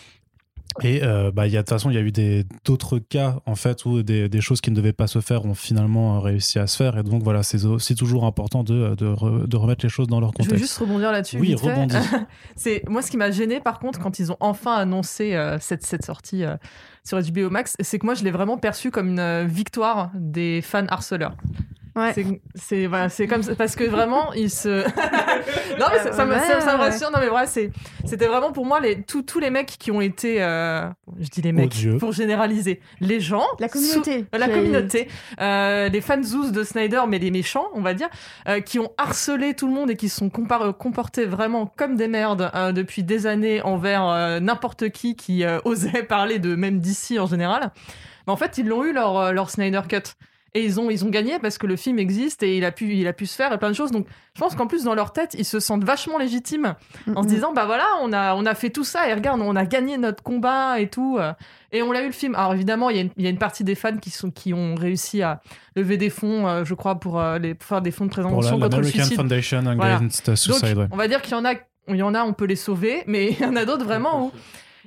Et 0.82 1.04
euh, 1.04 1.32
bah, 1.32 1.48
y 1.48 1.56
a, 1.56 1.60
de 1.60 1.64
toute 1.64 1.70
façon, 1.70 1.90
il 1.90 1.96
y 1.96 1.98
a 1.98 2.02
eu 2.02 2.12
d'autres 2.66 3.00
cas 3.00 3.38
en 3.46 3.56
fait 3.56 3.86
où 3.86 4.02
des, 4.02 4.30
des, 4.30 4.42
choses 4.42 4.62
qui 4.62 4.72
ne 4.72 4.76
devaient 4.76 4.94
pas 4.94 5.08
se 5.08 5.22
faire 5.22 5.46
ont 5.46 5.54
finalement 5.54 6.20
réussi 6.20 6.60
à 6.60 6.68
se 6.68 6.78
faire. 6.78 6.98
Et 6.98 7.04
donc 7.04 7.24
voilà, 7.24 7.44
c'est 7.44 7.96
toujours 7.96 8.26
important 8.26 8.64
de, 8.64 8.96
de, 8.96 9.46
de, 9.46 9.58
remettre 9.58 9.86
les 9.86 9.90
choses 9.90 10.08
dans 10.08 10.20
leur 10.20 10.32
contexte. 10.32 10.50
Je 10.50 10.56
veux 10.56 10.62
juste 10.62 10.78
rebondir 10.78 11.12
là-dessus. 11.12 11.38
Oui, 11.40 11.54
rebondir. 11.56 12.02
c'est 12.56 12.84
moi 12.88 13.02
ce 13.02 13.12
qui 13.12 13.18
m'a 13.18 13.32
gêné 13.32 13.60
par 13.60 13.80
contre 13.80 14.00
quand 14.00 14.20
ils 14.20 14.32
ont 14.32 14.38
enfin 14.40 14.76
annoncé 14.76 15.36
euh, 15.36 15.58
cette, 15.60 15.86
cette 15.86 16.06
sortie 16.06 16.44
euh, 16.44 16.56
sur 17.04 17.22
HBO 17.22 17.50
Max, 17.50 17.76
c'est 17.80 18.00
que 18.00 18.06
moi 18.06 18.16
je 18.16 18.24
l'ai 18.24 18.32
vraiment 18.32 18.58
perçu 18.58 18.90
comme 18.90 19.10
une 19.10 19.46
victoire 19.46 20.12
des 20.16 20.62
fans 20.62 20.88
harceleurs. 20.88 21.36
Ouais. 21.96 22.12
C'est- 22.56 22.88
voilà, 22.88 23.08
comme 23.30 23.44
ça 23.44 23.54
parce 23.56 23.76
que 23.76 23.84
vraiment 23.84 24.34
il 24.34 24.50
se 24.50 24.68
non 25.80 25.86
mais 25.92 26.00
ça, 26.00 26.12
ça 26.12 26.26
me, 26.26 26.34
Ouais, 26.34 26.40
ça- 26.40 26.60
ça 26.62 26.74
me 26.74 26.80
ouais. 26.80 26.86
rassure 26.90 27.12
non 27.12 27.20
mais 27.20 27.46
c'est 27.46 27.70
c'était 28.06 28.26
vraiment 28.26 28.52
pour 28.52 28.66
moi 28.66 28.80
les 28.80 29.04
tous 29.04 29.22
tous 29.22 29.40
les 29.40 29.52
mecs 29.52 29.68
qui 29.78 29.92
ont 29.92 30.02
été 30.02 30.42
euh, 30.42 30.88
je 31.20 31.30
dis 31.30 31.42
les 31.44 31.52
mecs 31.52 31.76
pour 32.00 32.12
généraliser 32.12 32.82
les 33.00 33.20
gens 33.20 33.46
La 33.60 33.70
communauté. 33.70 34.20
sous- 34.22 34.40
la 34.40 34.48
communauté 34.50 35.08
euh, 35.40 35.90
les 35.90 36.02
fans 36.02 36.24
zoos 36.24 36.50
de 36.52 36.64
Snyder 36.64 37.02
mais 37.08 37.20
les 37.20 37.30
méchants 37.30 37.68
on 37.76 37.82
va 37.82 37.94
dire 37.94 38.10
euh, 38.48 38.60
qui 38.60 38.80
ont 38.80 38.92
harcelé 38.98 39.54
tout 39.54 39.68
le 39.68 39.74
monde 39.74 39.92
et 39.92 39.96
qui 39.96 40.10
se 40.10 40.18
sont 40.18 40.32
euh, 40.62 40.72
comportés 40.74 41.26
vraiment 41.26 41.68
comme 41.78 41.96
des 41.96 42.08
merdes 42.08 42.50
euh, 42.56 42.72
depuis 42.72 43.04
des 43.04 43.28
années 43.28 43.62
envers 43.62 44.08
euh, 44.08 44.40
n'importe 44.40 44.90
qui 44.90 45.16
qui 45.16 45.44
euh, 45.44 45.60
osait 45.66 46.02
parler 46.04 46.40
de 46.40 46.56
même 46.56 46.80
d'ici 46.80 47.20
en 47.20 47.28
général 47.28 47.72
mais 48.26 48.34
en 48.34 48.38
fait 48.38 48.58
ils 48.58 48.68
l'ont 48.68 48.84
eu 48.84 48.94
leur 48.94 49.18
euh, 49.18 49.32
leur 49.32 49.50
Snyder 49.52 49.82
cut 49.88 50.14
et 50.56 50.64
ils 50.64 50.80
ont, 50.80 50.90
ils 50.92 51.04
ont 51.04 51.10
gagné 51.10 51.40
parce 51.40 51.58
que 51.58 51.66
le 51.66 51.76
film 51.76 51.98
existe 52.00 52.44
et 52.44 52.58
il 52.58 52.64
a 52.66 52.72
pu, 52.72 52.94
il 52.94 53.08
a 53.08 53.14
pu 53.14 53.26
se 53.26 53.36
faire 53.36 53.52
et 53.54 53.58
plein 53.58 53.70
de 53.70 53.76
choses. 53.76 53.92
Donc, 53.92 54.06
je 54.36 54.40
pense 54.40 54.54
qu'en 54.56 54.68
plus, 54.68 54.84
dans 54.84 54.94
leur 54.94 55.12
tête, 55.12 55.36
ils 55.38 55.46
se 55.46 55.60
sentent 55.60 55.84
vachement 55.84 56.18
légitimes 56.20 56.76
en 57.16 57.24
se 57.24 57.28
Mhm. 57.28 57.34
disant, 57.34 57.54
bah 57.54 57.66
voilà, 57.66 57.88
on 58.02 58.14
a, 58.14 58.36
on 58.36 58.46
a 58.46 58.54
fait 58.54 58.70
tout 58.70 58.84
ça 58.84 59.10
et 59.10 59.14
regarde, 59.14 59.42
on 59.42 59.56
a 59.56 59.66
gagné 59.66 59.98
notre 59.98 60.22
combat 60.22 60.80
et 60.80 60.88
tout. 60.90 61.18
Et 61.72 61.82
on 61.82 61.92
l'a 61.92 62.04
eu 62.04 62.08
le 62.08 62.12
film. 62.12 62.36
Alors, 62.36 62.54
évidemment, 62.54 62.90
il 62.92 62.96
y, 62.98 63.00
a 63.00 63.02
une- 63.02 63.12
il 63.18 63.24
y 63.24 63.28
a 63.28 63.32
une 63.32 63.40
partie 63.40 63.64
des 63.64 63.74
fans 63.76 63.98
qui, 63.98 64.12
sont, 64.12 64.30
qui 64.30 64.54
ont 64.54 64.76
réussi 64.76 65.24
à 65.24 65.42
lever 65.76 65.98
des 65.98 66.12
fonds, 66.12 66.48
euh, 66.48 66.64
je 66.66 66.74
crois, 66.76 67.00
pour, 67.00 67.20
euh, 67.20 67.40
les, 67.40 67.56
pour 67.56 67.68
faire 67.68 67.82
des 67.82 67.90
fonds 67.92 68.06
de 68.06 68.16
la- 68.16 68.24
contre 68.30 68.78
le 68.78 68.84
suicide. 68.84 69.16
Foundation 69.16 69.62
Voilà. 69.64 69.96
Against 69.98 70.36
Suicide. 70.36 70.88
on 70.92 70.98
va 70.98 71.08
dire 71.08 71.22
qu'il 71.24 71.32
y 71.34 71.36
en 71.36 71.46
a, 71.46 71.54
il 71.88 71.96
y 71.96 72.04
en 72.04 72.14
a, 72.14 72.24
on 72.24 72.34
peut 72.34 72.46
les 72.46 72.56
sauver, 72.56 73.04
mais 73.08 73.32
il 73.40 73.40
y 73.42 73.46
en 73.46 73.56
a 73.56 73.66
d'autres 73.66 73.86
vraiment 73.86 74.28
où 74.28 74.32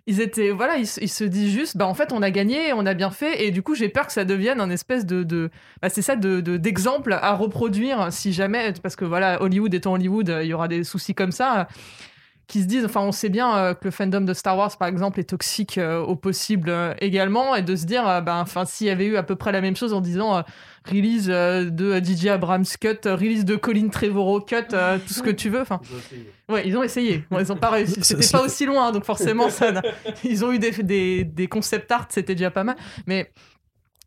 ils 0.07 0.21
étaient, 0.21 0.51
voilà, 0.51 0.77
ils, 0.77 0.87
se- 0.87 1.25
disent 1.25 1.53
juste, 1.53 1.77
bah 1.77 1.87
en 1.87 1.95
fait, 1.95 2.12
on 2.12 2.23
a 2.23 2.31
gagné, 2.31 2.73
on 2.73 2.87
a 2.87 2.95
bien 2.95 3.11
fait, 3.11 3.45
et 3.45 3.51
du 3.51 3.62
coup, 3.62 3.75
j'ai 3.75 3.88
peur 3.88 4.07
que 4.07 4.12
ça 4.12 4.25
devienne 4.25 4.61
un 4.61 4.71
espèce 4.71 5.05
de, 5.07 5.51
bah, 5.83 5.88
c'est 5.88 6.03
ça, 6.03 6.14
de- 6.16 6.40
d'exemple 6.57 7.12
à 7.12 7.35
reproduire 7.35 8.12
si 8.12 8.33
jamais, 8.33 8.73
parce 8.83 8.95
que 8.97 9.05
voilà, 9.05 9.42
Hollywood 9.42 9.75
étant 9.75 9.95
Hollywood, 9.95 10.31
euh, 10.31 10.45
il 10.45 10.49
y 10.49 10.55
aura 10.55 10.69
des 10.69 10.85
soucis 10.85 11.14
comme 11.14 11.33
ça. 11.33 11.66
Qui 12.46 12.62
se 12.62 12.66
disent, 12.66 12.85
enfin, 12.85 13.00
on 13.00 13.11
sait 13.12 13.28
bien 13.28 13.56
euh, 13.56 13.74
que 13.74 13.87
le 13.87 13.90
fandom 13.90 14.20
de 14.20 14.32
Star 14.32 14.56
Wars, 14.56 14.76
par 14.78 14.87
exemple, 14.87 15.18
est 15.18 15.24
toxique 15.30 15.78
euh, 15.78 15.98
au 15.98 16.14
possible 16.14 16.70
euh, 16.70 16.94
également, 17.00 17.56
et 17.56 17.62
de 17.62 17.74
se 17.74 17.87
dire, 17.87 18.09
euh, 18.09 18.20
ben, 18.20 18.38
enfin, 18.40 18.64
s'il 18.64 18.87
y 18.87 18.90
avait 18.90 19.06
eu 19.06 19.16
à 19.16 19.24
peu 19.24 19.35
près 19.35 19.50
la 19.50 19.61
même 19.61 19.74
chose 19.74 19.92
en 19.92 20.00
disant, 20.00 20.37
euh, 20.37 20.42
release 20.88 21.26
euh, 21.28 21.68
de 21.68 21.98
DJ 21.98 22.26
Abrams 22.26 22.64
cut, 22.80 22.88
euh, 23.06 23.16
release 23.16 23.44
de 23.44 23.56
Colin 23.56 23.88
Trevorrow 23.88 24.40
cut, 24.40 24.54
euh, 24.72 24.98
tout 25.04 25.12
ce 25.12 25.22
que 25.22 25.30
tu 25.30 25.48
veux, 25.48 25.61
enfin. 25.61 25.80
Ouais, 26.48 26.62
ils 26.66 26.76
ont 26.76 26.85
essayé. 26.85 27.24
Bon, 27.30 27.40
ils 27.40 27.50
ont 27.52 27.56
pas 27.56 27.70
réussi. 27.70 27.98
C'était 28.02 28.28
pas 28.30 28.42
aussi 28.42 28.64
loin, 28.64 28.92
donc 28.92 29.04
forcément, 29.04 29.50
ça. 29.50 29.82
Ils 30.24 30.44
ont 30.44 30.52
eu 30.52 30.61
des, 30.61 30.70
des, 30.70 31.24
des 31.24 31.48
concept 31.48 31.90
art, 31.90 32.06
c'était 32.11 32.37
déjà 32.37 32.52
pas 32.52 32.62
mal. 32.62 32.76
Mais 33.09 33.32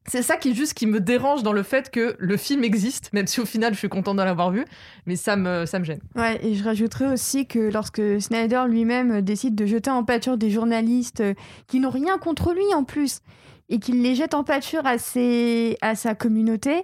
c'est 0.10 0.22
ça 0.24 0.36
qui 0.36 0.54
juste 0.54 0.74
qui 0.74 0.88
me 0.88 1.00
dérange 1.00 1.43
dans 1.43 1.54
le 1.54 1.63
fait 1.63 1.89
que 1.89 2.15
le 2.19 2.36
film 2.38 2.63
existe, 2.63 3.13
même 3.13 3.28
si 3.28 3.39
au 3.39 3.45
final, 3.45 3.74
je 3.74 3.80
suis 3.80 3.89
content 3.89 4.13
de 4.13 4.22
l'avoir 4.22 4.52
vu, 4.52 4.65
mais 5.06 5.15
ça 5.15 5.36
me, 5.36 5.65
ça 5.65 5.80
me 5.80 5.86
gêne. 5.86 6.00
Ouais, 6.15 6.39
et 6.45 6.56
je 6.56 6.63
rajouterais 6.63 7.08
aussi 7.08 7.45
que 7.45 7.72
lorsque 7.72 8.02
Snyder 8.19 8.63
lui-même 8.67 9.22
décide 9.22 9.56
de 9.56 9.65
jeter 9.65 9.91
en 9.91 10.04
pâture 10.04 10.38
des 10.38 10.50
journalistes 10.50 11.22
euh, 11.22 11.34
qui 11.67 11.80
n'ont 11.80 11.89
rien 11.89 12.17
contre 12.17 12.54
lui 12.54 12.74
en 12.76 12.84
plus, 12.84 13.22
et 13.69 13.80
qu'il 13.80 14.02
les 14.02 14.15
jette 14.15 14.34
en 14.34 14.43
pâture 14.43 14.86
à, 14.86 14.98
ses... 14.98 15.78
à 15.82 15.93
sa 15.95 16.15
communauté, 16.15 16.84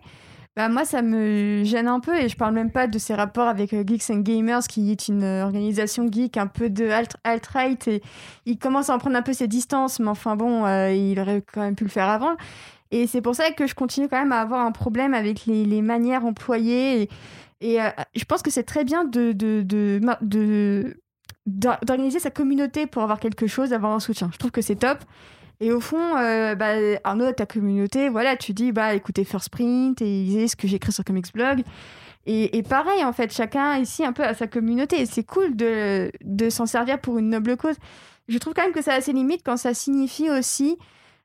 bah 0.55 0.69
moi 0.69 0.85
ça 0.85 1.01
me 1.01 1.63
gêne 1.65 1.89
un 1.89 1.99
peu, 1.99 2.15
et 2.15 2.29
je 2.29 2.37
parle 2.37 2.53
même 2.53 2.71
pas 2.71 2.87
de 2.87 2.97
ses 2.97 3.13
rapports 3.13 3.47
avec 3.47 3.73
euh, 3.73 3.83
Geeks 3.85 4.09
and 4.09 4.19
Gamers, 4.19 4.61
qui 4.69 4.89
est 4.91 5.09
une 5.09 5.23
euh, 5.23 5.43
organisation 5.43 6.09
geek 6.09 6.37
un 6.37 6.47
peu 6.47 6.69
de 6.69 6.85
alt- 6.85 7.17
alt-right, 7.25 7.87
et 7.89 8.01
il 8.45 8.57
commence 8.57 8.89
à 8.89 8.95
en 8.95 8.99
prendre 8.99 9.17
un 9.17 9.21
peu 9.21 9.33
ses 9.33 9.47
distances, 9.47 9.99
mais 9.99 10.07
enfin 10.07 10.37
bon, 10.37 10.65
euh, 10.65 10.91
il 10.91 11.19
aurait 11.19 11.43
quand 11.53 11.61
même 11.61 11.75
pu 11.75 11.83
le 11.83 11.89
faire 11.89 12.07
avant. 12.07 12.37
Et 12.91 13.07
c'est 13.07 13.21
pour 13.21 13.35
ça 13.35 13.51
que 13.51 13.67
je 13.67 13.75
continue 13.75 14.07
quand 14.07 14.19
même 14.19 14.31
à 14.31 14.41
avoir 14.41 14.65
un 14.65 14.71
problème 14.71 15.13
avec 15.13 15.45
les, 15.45 15.81
manières 15.81 16.25
employées. 16.25 17.09
Et, 17.61 17.81
euh, 17.81 17.89
je 18.15 18.23
pense 18.25 18.41
que 18.41 18.51
c'est 18.51 18.63
très 18.63 18.83
bien 18.83 19.05
de, 19.05 19.33
d'organiser 21.45 22.19
sa 22.19 22.29
communauté 22.31 22.85
pour 22.85 23.01
avoir 23.01 23.19
quelque 23.19 23.47
chose, 23.47 23.73
avoir 23.73 23.93
un 23.93 23.99
soutien. 23.99 24.29
Je 24.31 24.37
trouve 24.37 24.51
que 24.51 24.61
c'est 24.61 24.75
top. 24.75 24.99
Et 25.61 25.71
au 25.71 25.79
fond, 25.79 26.17
euh, 26.17 26.53
bah, 26.55 26.73
Arnaud, 27.03 27.31
ta 27.31 27.45
communauté, 27.45 28.09
voilà, 28.09 28.35
tu 28.35 28.53
dis, 28.53 28.71
bah, 28.71 28.93
écoutez 28.93 29.23
First 29.23 29.49
Print 29.49 30.01
et 30.01 30.05
lisez 30.05 30.47
ce 30.47 30.55
que 30.55 30.67
j'écris 30.67 30.91
sur 30.91 31.03
Comics 31.03 31.33
Blog. 31.33 31.63
Et, 32.25 32.57
et 32.57 32.63
pareil, 32.63 33.03
en 33.03 33.13
fait, 33.13 33.31
chacun 33.31 33.77
ici 33.77 34.03
un 34.03 34.11
peu 34.11 34.23
à 34.23 34.33
sa 34.33 34.47
communauté. 34.47 35.01
Et 35.01 35.05
c'est 35.05 35.23
cool 35.23 35.55
de, 35.55 36.11
de 36.23 36.49
s'en 36.49 36.65
servir 36.65 36.99
pour 36.99 37.17
une 37.17 37.29
noble 37.29 37.55
cause. 37.55 37.75
Je 38.27 38.37
trouve 38.37 38.53
quand 38.53 38.63
même 38.63 38.73
que 38.73 38.81
ça 38.81 38.93
a 38.93 39.01
ses 39.01 39.13
limites 39.13 39.41
quand 39.45 39.57
ça 39.57 39.73
signifie 39.73 40.29
aussi 40.29 40.77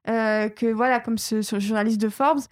que, 0.06 0.72
voilà, 0.72 1.00
comme 1.00 1.18
ce, 1.18 1.42
ce 1.42 1.58
journaliste 1.58 2.00
de 2.00 2.08
Forbes, 2.08 2.42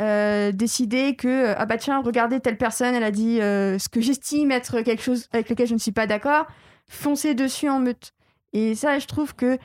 euh, 0.00 0.52
décider 0.52 1.16
que, 1.16 1.26
euh, 1.26 1.54
ah 1.58 1.66
bah 1.66 1.76
tiens, 1.76 2.00
regardez, 2.00 2.38
telle 2.38 2.56
personne, 2.56 2.94
elle 2.94 3.02
a 3.02 3.10
dit 3.10 3.40
euh, 3.40 3.80
ce 3.80 3.88
que 3.88 4.00
j'estime 4.00 4.52
être 4.52 4.82
quelque 4.82 5.02
chose 5.02 5.26
avec 5.32 5.48
lequel 5.48 5.66
je 5.66 5.74
ne 5.74 5.78
suis 5.78 5.90
pas 5.90 6.06
d'accord, 6.06 6.46
foncez 6.88 7.34
dessus 7.34 7.68
en 7.68 7.80
meute. 7.80 8.12
Et 8.52 8.76
ça, 8.76 9.00
je 9.00 9.06
trouve 9.06 9.34
que 9.34 9.58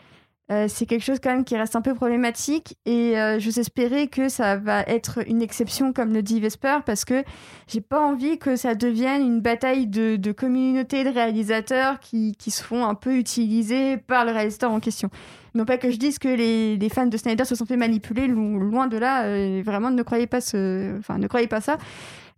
euh, 0.52 0.68
c'est 0.68 0.86
quelque 0.86 1.04
chose 1.04 1.20
quand 1.24 1.32
même 1.32 1.46
qui 1.46 1.56
reste 1.56 1.76
un 1.76 1.82
peu 1.82 1.94
problématique 1.96 2.76
et 2.86 3.18
euh, 3.18 3.40
j'ose 3.40 3.58
espérer 3.60 4.08
que 4.08 4.28
ça 4.28 4.58
va 4.58 4.82
être 4.82 5.20
une 5.28 5.42
exception 5.42 5.94
comme 5.94 6.14
le 6.14 6.22
dit 6.22 6.42
Vesper 6.42 6.80
parce 6.86 7.06
que 7.06 7.24
j'ai 7.68 7.80
pas 7.80 8.02
envie 8.02 8.38
que 8.38 8.58
ça 8.58 8.76
devienne 8.76 9.22
une 9.22 9.40
bataille 9.40 9.88
de, 9.88 10.18
de 10.18 10.32
communautés 10.34 11.06
de 11.06 11.10
réalisateurs 11.10 12.00
qui, 12.02 12.36
qui 12.38 12.52
se 12.52 12.62
font 12.62 12.86
un 12.86 12.94
peu 12.96 13.16
utiliser 13.16 13.98
par 13.98 14.26
le 14.26 14.32
réalisateur 14.34 14.72
en 14.72 14.82
question. 14.82 15.10
Non 15.56 15.64
pas 15.66 15.78
que 15.78 15.92
je 15.92 15.98
dise 15.98 16.20
que 16.20 16.28
les, 16.28 16.76
les 16.78 16.90
fans 16.90 17.06
de 17.06 17.16
Snyder 17.16 17.46
se 17.46 17.56
sont 17.56 17.66
fait 17.66 17.78
manipuler, 17.78 18.28
lo- 18.28 18.58
loin 18.58 18.88
de 18.88 18.98
là, 18.98 19.24
euh, 19.24 19.62
vraiment 19.66 19.92
ne 19.92 20.04
croyez 20.04 20.28
pas 20.28 20.42
ce... 20.42 20.98
ne 21.18 21.28
croyez 21.28 21.48
pas 21.48 21.62
ça. 21.62 21.78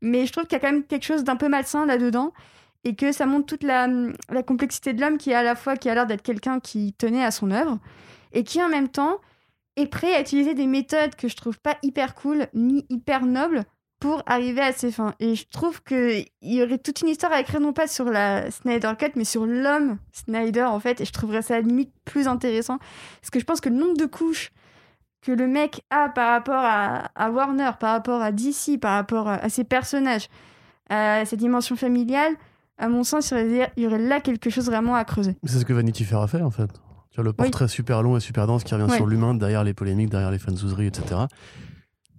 Mais 0.01 0.25
je 0.25 0.31
trouve 0.31 0.45
qu'il 0.45 0.57
y 0.57 0.57
a 0.57 0.59
quand 0.59 0.71
même 0.71 0.83
quelque 0.83 1.05
chose 1.05 1.23
d'un 1.23 1.37
peu 1.37 1.49
malsain 1.49 1.85
là-dedans 1.85 2.33
et 2.85 2.95
que 2.95 3.11
ça 3.11 3.25
montre 3.25 3.47
toute 3.47 3.63
la, 3.63 3.87
la 4.29 4.43
complexité 4.43 4.93
de 4.93 5.01
l'homme 5.01 5.17
qui 5.17 5.31
est 5.31 5.35
à 5.35 5.43
la 5.43 5.55
fois 5.55 5.75
qui 5.75 5.89
a 5.89 5.95
l'air 5.95 6.05
d'être 6.05 6.21
quelqu'un 6.21 6.59
qui 6.59 6.93
tenait 6.93 7.25
à 7.25 7.31
son 7.31 7.51
œuvre 7.51 7.79
et 8.31 8.43
qui 8.43 8.63
en 8.63 8.69
même 8.69 8.87
temps 8.87 9.19
est 9.75 9.87
prêt 9.87 10.13
à 10.13 10.21
utiliser 10.21 10.53
des 10.53 10.67
méthodes 10.67 11.15
que 11.15 11.27
je 11.27 11.35
trouve 11.35 11.59
pas 11.59 11.77
hyper 11.81 12.15
cool 12.15 12.47
ni 12.53 12.85
hyper 12.89 13.25
nobles 13.25 13.63
pour 13.99 14.21
arriver 14.27 14.61
à 14.61 14.71
ses 14.71 14.91
fins. 14.91 15.15
Et 15.19 15.35
je 15.35 15.45
trouve 15.49 15.81
qu'il 15.83 16.25
y 16.41 16.61
aurait 16.61 16.77
toute 16.77 17.01
une 17.01 17.07
histoire 17.07 17.31
à 17.31 17.39
écrire 17.39 17.59
non 17.59 17.73
pas 17.73 17.87
sur 17.87 18.05
la 18.05 18.51
Snyder 18.51 18.91
Cut 18.99 19.11
mais 19.15 19.25
sur 19.25 19.45
l'homme 19.45 19.97
Snyder 20.11 20.63
en 20.63 20.79
fait 20.79 21.01
et 21.01 21.05
je 21.05 21.11
trouverais 21.11 21.41
ça 21.41 21.55
à 21.55 21.61
limite 21.61 21.91
plus 22.05 22.27
intéressant 22.27 22.77
parce 23.19 23.31
que 23.31 23.39
je 23.39 23.45
pense 23.45 23.61
que 23.61 23.69
le 23.69 23.75
nombre 23.75 23.97
de 23.97 24.05
couches 24.05 24.51
que 25.21 25.31
le 25.31 25.47
mec 25.47 25.81
a 25.89 26.09
par 26.09 26.29
rapport 26.29 26.53
à, 26.63 27.09
à 27.15 27.31
Warner, 27.31 27.71
par 27.79 27.93
rapport 27.93 28.21
à 28.21 28.31
DC, 28.31 28.79
par 28.79 28.93
rapport 28.93 29.27
à, 29.27 29.35
à 29.37 29.49
ses 29.49 29.63
personnages, 29.63 30.29
à 30.87 31.25
sa 31.25 31.35
dimension 31.35 31.75
familiale, 31.75 32.35
à 32.77 32.87
mon 32.89 33.03
sens, 33.03 33.31
il 33.31 33.37
y 33.37 33.41
aurait, 33.57 33.71
il 33.77 33.83
y 33.83 33.87
aurait 33.87 33.99
là 33.99 34.19
quelque 34.21 34.49
chose 34.49 34.65
vraiment 34.65 34.95
à 34.95 35.03
creuser. 35.05 35.35
C'est 35.43 35.59
ce 35.59 35.65
que 35.65 35.73
Vanity 35.73 36.03
Fair 36.03 36.19
a 36.21 36.27
fait 36.27 36.41
en 36.41 36.51
fait. 36.51 36.69
Tu 37.11 37.15
vois, 37.21 37.23
le 37.23 37.33
portrait 37.33 37.67
super 37.69 38.03
long 38.03 38.17
et 38.17 38.19
super 38.19 38.45
dense 38.47 38.63
qui 38.65 38.73
revient 38.75 38.89
Ouais. 38.89 38.97
sur 38.97 39.07
l'humain 39.07 39.33
derrière 39.33 39.63
les 39.63 39.73
polémiques, 39.73 40.09
derrière 40.09 40.31
les 40.31 40.39
fanzouseries, 40.39 40.87
etc. 40.87 41.21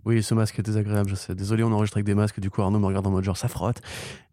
Oui, 0.07 0.23
ce 0.23 0.35
masque 0.35 0.59
est 0.59 0.63
désagréable, 0.63 1.11
je 1.11 1.17
sais. 1.17 1.35
Désolé, 1.35 1.65
on 1.65 1.73
enregistre 1.73 1.97
avec 1.97 2.07
des 2.07 2.15
masques, 2.15 2.39
du 2.41 2.49
coup 2.49 2.63
Arnaud 2.63 2.79
me 2.79 2.87
regarde 2.87 3.07
en 3.07 3.11
mode 3.11 3.25
genre 3.25 3.37
ça 3.37 3.49
frotte. 3.49 3.83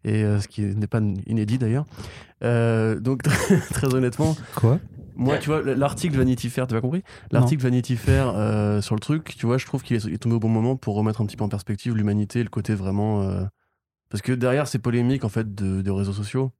Et 0.04 0.22
euh, 0.22 0.40
ce 0.40 0.46
qui 0.48 0.62
n'est 0.62 0.86
pas 0.86 1.00
inédit 1.26 1.58
d'ailleurs. 1.58 1.84
Euh, 2.44 2.98
donc 3.00 3.22
très 3.72 3.92
honnêtement, 3.92 4.36
Quoi? 4.54 4.78
moi 5.16 5.36
tu 5.38 5.48
vois, 5.50 5.62
l'article 5.62 6.16
Vanity 6.16 6.48
Fair, 6.48 6.66
tu 6.68 6.76
as 6.76 6.80
compris? 6.80 7.02
L'article 7.32 7.62
Vanity 7.62 7.96
Fair 7.96 8.32
euh, 8.36 8.80
sur 8.80 8.94
le 8.94 9.00
truc, 9.00 9.34
tu 9.36 9.46
vois, 9.46 9.58
je 9.58 9.66
trouve 9.66 9.82
qu'il 9.82 9.96
est, 9.96 10.04
il 10.04 10.14
est 10.14 10.18
tombé 10.18 10.36
au 10.36 10.40
bon 10.40 10.48
moment 10.48 10.76
pour 10.76 10.94
remettre 10.94 11.20
un 11.20 11.26
petit 11.26 11.36
peu 11.36 11.44
en 11.44 11.48
perspective 11.48 11.94
l'humanité, 11.96 12.42
le 12.44 12.48
côté 12.50 12.74
vraiment. 12.74 13.28
Parce 14.14 14.22
que 14.22 14.30
derrière 14.30 14.68
ces 14.68 14.78
polémiques 14.78 15.24
en 15.24 15.28
fait 15.28 15.56
de, 15.56 15.90
réseaux 15.90 16.12
sociaux, 16.12 16.52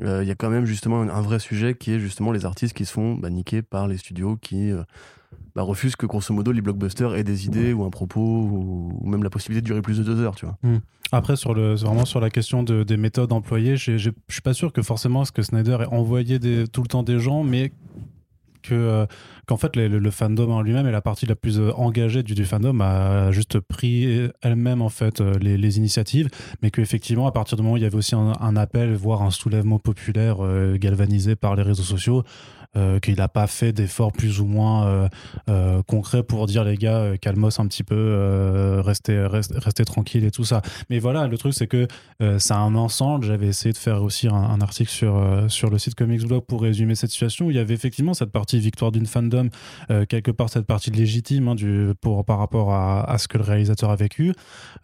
euh, 0.00 0.24
il 0.24 0.26
y 0.26 0.30
a 0.30 0.34
quand 0.34 0.48
même 0.48 0.64
justement 0.64 1.02
un, 1.02 1.20
vrai 1.20 1.38
sujet 1.38 1.74
qui 1.74 1.92
est 1.92 2.00
justement 2.00 2.32
les 2.32 2.46
artistes 2.46 2.74
qui 2.74 2.86
se 2.86 2.92
font 2.94 3.14
bah, 3.14 3.28
niquer 3.28 3.60
par 3.60 3.88
les 3.88 3.98
studios 3.98 4.38
qui 4.40 4.70
euh, 4.70 4.82
bah, 5.54 5.60
refusent 5.60 5.96
que 5.96 6.06
grosso 6.06 6.32
modo 6.32 6.50
les 6.50 6.62
blockbusters 6.62 7.14
aient 7.14 7.24
des 7.24 7.44
idées 7.44 7.74
ou 7.74 7.84
un 7.84 7.90
propos 7.90 8.22
ou, 8.22 9.06
même 9.06 9.22
la 9.22 9.28
possibilité 9.28 9.60
de 9.60 9.66
durer 9.66 9.82
plus 9.82 9.98
de 9.98 10.02
deux 10.02 10.18
heures, 10.18 10.34
tu 10.34 10.46
vois. 10.46 10.56
Après, 11.12 11.36
sur 11.36 11.52
le, 11.52 11.74
vraiment 11.74 12.06
sur 12.06 12.20
la 12.20 12.30
question 12.30 12.62
de- 12.62 12.84
des 12.84 12.96
méthodes 12.96 13.34
employées, 13.34 13.76
je 13.76 13.98
suis 13.98 14.40
pas 14.42 14.54
sûr 14.54 14.72
que 14.72 14.80
forcément 14.80 15.26
ce 15.26 15.32
que 15.32 15.42
Snyder 15.42 15.76
ait 15.82 15.94
envoyé 15.94 16.40
tout 16.68 16.80
le 16.80 16.88
temps 16.88 17.02
des 17.02 17.18
gens, 17.18 17.44
mais 17.44 17.70
euh, 18.74 19.06
qu'en 19.46 19.56
fait 19.56 19.76
le, 19.76 20.10
fandom 20.10 20.52
en 20.52 20.62
lui-même 20.62 20.86
et 20.86 20.90
la 20.90 21.00
partie 21.00 21.26
la 21.26 21.34
plus 21.34 21.58
euh, 21.58 21.72
engagée 21.74 22.22
du, 22.22 22.44
fandom 22.44 22.80
a 22.80 23.30
juste 23.32 23.60
pris 23.60 24.28
elle-même 24.42 24.82
en 24.82 24.88
fait 24.88 25.20
euh, 25.20 25.34
les, 25.40 25.78
initiatives, 25.78 26.28
mais 26.62 26.70
qu'effectivement 26.70 27.26
à 27.26 27.32
partir 27.32 27.56
du 27.56 27.62
moment 27.62 27.74
où 27.74 27.76
il 27.76 27.82
y 27.82 27.86
avait 27.86 27.96
aussi 27.96 28.14
un, 28.14 28.56
appel, 28.56 28.94
voire 28.94 29.22
un 29.22 29.30
soulèvement 29.30 29.78
populaire 29.78 30.38
galvanisé 30.74 31.36
par 31.36 31.54
les 31.54 31.62
réseaux 31.62 31.82
sociaux, 31.82 32.24
euh, 32.76 33.00
qu'il 33.00 33.16
n'a 33.16 33.28
pas 33.28 33.46
fait 33.46 33.72
d'efforts 33.72 34.12
plus 34.12 34.40
ou 34.40 34.44
moins 34.44 34.86
euh, 34.86 35.08
euh, 35.48 35.82
concrets 35.84 36.22
pour 36.22 36.46
dire 36.46 36.64
les 36.64 36.76
gars, 36.76 37.16
calmos 37.18 37.58
un 37.58 37.66
petit 37.66 37.82
peu, 37.82 38.78
restez, 38.84 39.26
restez, 39.26 39.84
tranquille 39.86 40.24
et 40.24 40.30
tout 40.30 40.44
ça. 40.44 40.60
Mais 40.90 40.98
voilà, 40.98 41.28
le 41.28 41.38
truc 41.38 41.54
c'est 41.54 41.66
que 41.66 41.88
c'est 42.38 42.52
un 42.52 42.74
ensemble. 42.74 43.24
J'avais 43.24 43.46
essayé 43.46 43.72
de 43.72 43.78
faire 43.78 44.02
aussi 44.02 44.28
un, 44.28 44.60
article 44.60 44.90
sur, 44.90 45.44
sur 45.48 45.70
le 45.70 45.78
site 45.78 45.94
Comics 45.94 46.26
Blog 46.26 46.44
pour 46.44 46.60
résumer 46.60 46.94
cette 46.94 47.10
situation 47.10 47.46
où 47.46 47.50
il 47.50 47.56
y 47.56 47.60
avait 47.60 47.74
effectivement 47.74 48.12
cette 48.12 48.32
partie 48.32 48.58
victoire 48.58 48.92
d'une 48.92 49.06
fandom, 49.06 49.48
quelque 50.08 50.30
part 50.30 50.50
cette 50.50 50.66
partie 50.66 50.90
légitime 50.90 51.48
hein, 51.48 51.54
du, 51.54 51.92
pour, 52.00 52.24
par 52.24 52.38
rapport 52.38 52.72
à, 52.74 53.10
à, 53.10 53.18
ce 53.18 53.28
que 53.28 53.38
le 53.38 53.44
réalisateur 53.44 53.90
a 53.90 53.96
vécu, 53.96 54.34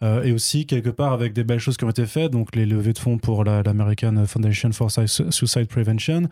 et 0.01 0.31
aussi 0.31 0.65
quelque 0.65 0.89
part 0.89 1.13
avec 1.13 1.33
des 1.33 1.43
belles 1.43 1.59
choses 1.59 1.77
qui 1.77 1.83
ont 1.83 1.89
été 1.89 2.05
faites, 2.05 2.31
donc 2.31 2.55
les 2.55 2.65
levées 2.65 2.93
de 2.93 2.99
fonds 2.99 3.17
pour 3.19 3.43
l'American 3.43 4.25
Foundation 4.25 4.71
for 4.71 4.89
Suicide 4.91 5.67
Prevention. 5.67 6.23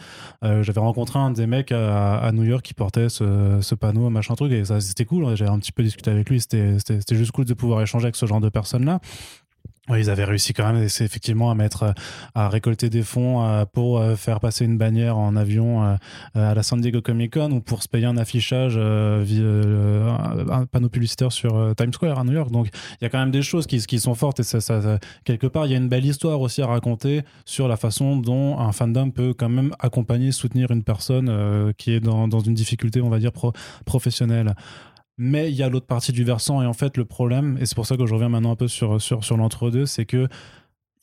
J'avais 0.41 0.79
rencontré 0.79 1.19
un 1.19 1.31
des 1.31 1.42
mecs 1.47 1.71
à, 1.71 2.31
New 2.33 2.43
York 2.43 2.63
qui 2.63 2.73
portait 2.73 3.09
ce, 3.09 3.75
panneau, 3.75 4.09
machin 4.09 4.35
truc, 4.35 4.51
et 4.51 4.65
ça 4.65 4.79
c'était 4.81 5.05
cool. 5.05 5.35
J'avais 5.35 5.51
un 5.51 5.59
petit 5.59 5.71
peu 5.71 5.83
discuté 5.83 6.11
avec 6.11 6.29
lui, 6.29 6.39
c'était 6.39 6.77
juste 7.11 7.31
cool 7.31 7.45
de 7.45 7.53
pouvoir 7.53 7.81
échanger 7.81 8.05
avec 8.05 8.15
ce 8.15 8.25
genre 8.25 8.41
de 8.41 8.49
personnes-là. 8.49 8.99
Oui, 9.89 9.99
ils 9.99 10.09
avaient 10.09 10.23
réussi 10.23 10.53
quand 10.53 10.71
même, 10.71 10.87
c'est 10.87 11.03
effectivement 11.03 11.51
à 11.51 11.55
mettre, 11.55 11.83
euh, 11.83 11.91
à 12.35 12.47
récolter 12.47 12.89
des 12.89 13.01
fonds 13.01 13.45
euh, 13.45 13.65
pour 13.65 13.99
euh, 13.99 14.15
faire 14.15 14.39
passer 14.39 14.63
une 14.63 14.77
bannière 14.77 15.17
en 15.17 15.35
avion 15.35 15.83
à 15.83 15.97
la 16.35 16.63
San 16.63 16.79
Diego 16.79 17.01
Comic 17.01 17.33
Con 17.33 17.51
ou 17.51 17.59
pour 17.59 17.83
se 17.83 17.89
payer 17.89 18.05
un 18.05 18.15
affichage, 18.15 18.77
un 18.77 20.65
panneau 20.71 20.87
publicitaire 20.87 21.33
sur 21.33 21.75
Times 21.75 21.91
Square 21.91 22.17
à 22.17 22.23
New 22.23 22.31
York. 22.31 22.49
Donc 22.49 22.69
il 23.01 23.03
y 23.03 23.05
a 23.05 23.09
quand 23.09 23.19
même 23.19 23.31
des 23.31 23.41
choses 23.41 23.67
qui, 23.67 23.99
sont 23.99 24.15
fortes 24.15 24.39
et 24.39 24.43
quelque 25.25 25.47
part 25.47 25.65
il 25.65 25.71
y 25.73 25.75
a 25.75 25.77
une 25.77 25.89
belle 25.89 26.05
histoire 26.05 26.39
aussi 26.39 26.61
à 26.61 26.67
raconter 26.67 27.23
sur 27.43 27.67
la 27.67 27.75
façon 27.75 28.15
dont 28.15 28.59
un 28.59 28.71
fandom 28.71 29.11
peut 29.11 29.33
quand 29.37 29.49
même 29.49 29.75
accompagner, 29.79 30.31
soutenir 30.31 30.71
une 30.71 30.83
personne 30.83 31.73
qui 31.77 31.91
est 31.91 31.99
dans, 31.99 32.39
une 32.39 32.53
difficulté, 32.53 33.01
on 33.01 33.09
va 33.09 33.19
dire, 33.19 33.33
pro 33.33 33.51
professionnelle. 33.85 34.55
Mais 35.17 35.51
il 35.51 35.55
y 35.55 35.63
a 35.63 35.69
l'autre 35.69 35.85
partie 35.85 36.11
du 36.11 36.23
versant, 36.23 36.61
et 36.61 36.65
en 36.65 36.73
fait, 36.73 36.97
le 36.97 37.05
problème, 37.05 37.57
et 37.59 37.65
c'est 37.65 37.75
pour 37.75 37.85
ça 37.85 37.97
que 37.97 38.05
je 38.05 38.13
reviens 38.13 38.29
maintenant 38.29 38.51
un 38.51 38.55
peu 38.55 38.67
sur, 38.67 39.01
sur, 39.01 39.23
sur 39.23 39.37
l'entre-deux, 39.37 39.85
c'est 39.85 40.05
que 40.05 40.27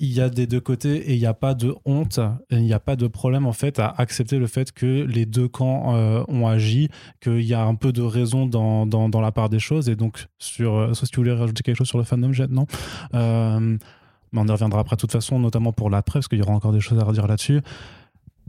il 0.00 0.10
y 0.14 0.20
a 0.22 0.30
des 0.30 0.46
deux 0.46 0.60
côtés 0.60 1.10
et 1.10 1.14
il 1.14 1.18
n'y 1.18 1.26
a 1.26 1.34
pas 1.34 1.54
de 1.54 1.74
honte, 1.84 2.20
il 2.50 2.62
n'y 2.62 2.72
a 2.72 2.80
pas 2.80 2.96
de 2.96 3.06
problème 3.06 3.46
en 3.46 3.52
fait 3.52 3.78
à 3.78 3.88
accepter 3.98 4.38
le 4.38 4.46
fait 4.46 4.72
que 4.72 4.86
les 4.86 5.26
deux 5.26 5.46
camps 5.46 5.94
euh, 5.94 6.24
ont 6.26 6.46
agi, 6.46 6.88
qu'il 7.20 7.42
y 7.42 7.52
a 7.52 7.62
un 7.62 7.74
peu 7.74 7.92
de 7.92 8.00
raison 8.00 8.46
dans, 8.46 8.86
dans, 8.86 9.10
dans, 9.10 9.20
la 9.20 9.30
part 9.30 9.50
des 9.50 9.58
choses. 9.58 9.90
Et 9.90 9.96
donc, 9.96 10.26
sur, 10.38 10.74
euh, 10.74 10.94
si 10.94 11.06
tu 11.06 11.16
voulais 11.16 11.34
rajouter 11.34 11.62
quelque 11.62 11.76
chose 11.76 11.88
sur 11.88 11.98
le 11.98 12.04
fandom, 12.04 12.32
Jet, 12.32 12.50
non? 12.50 12.66
Euh, 13.14 13.76
On 14.32 14.48
y 14.48 14.50
reviendra 14.50 14.80
après 14.80 14.96
de 14.96 15.00
toute 15.02 15.12
façon, 15.12 15.38
notamment 15.38 15.72
pour 15.74 15.90
l'après, 15.90 16.20
parce 16.20 16.28
qu'il 16.28 16.38
y 16.38 16.42
aura 16.42 16.54
encore 16.54 16.72
des 16.72 16.80
choses 16.80 16.98
à 16.98 17.04
redire 17.04 17.26
là-dessus 17.26 17.60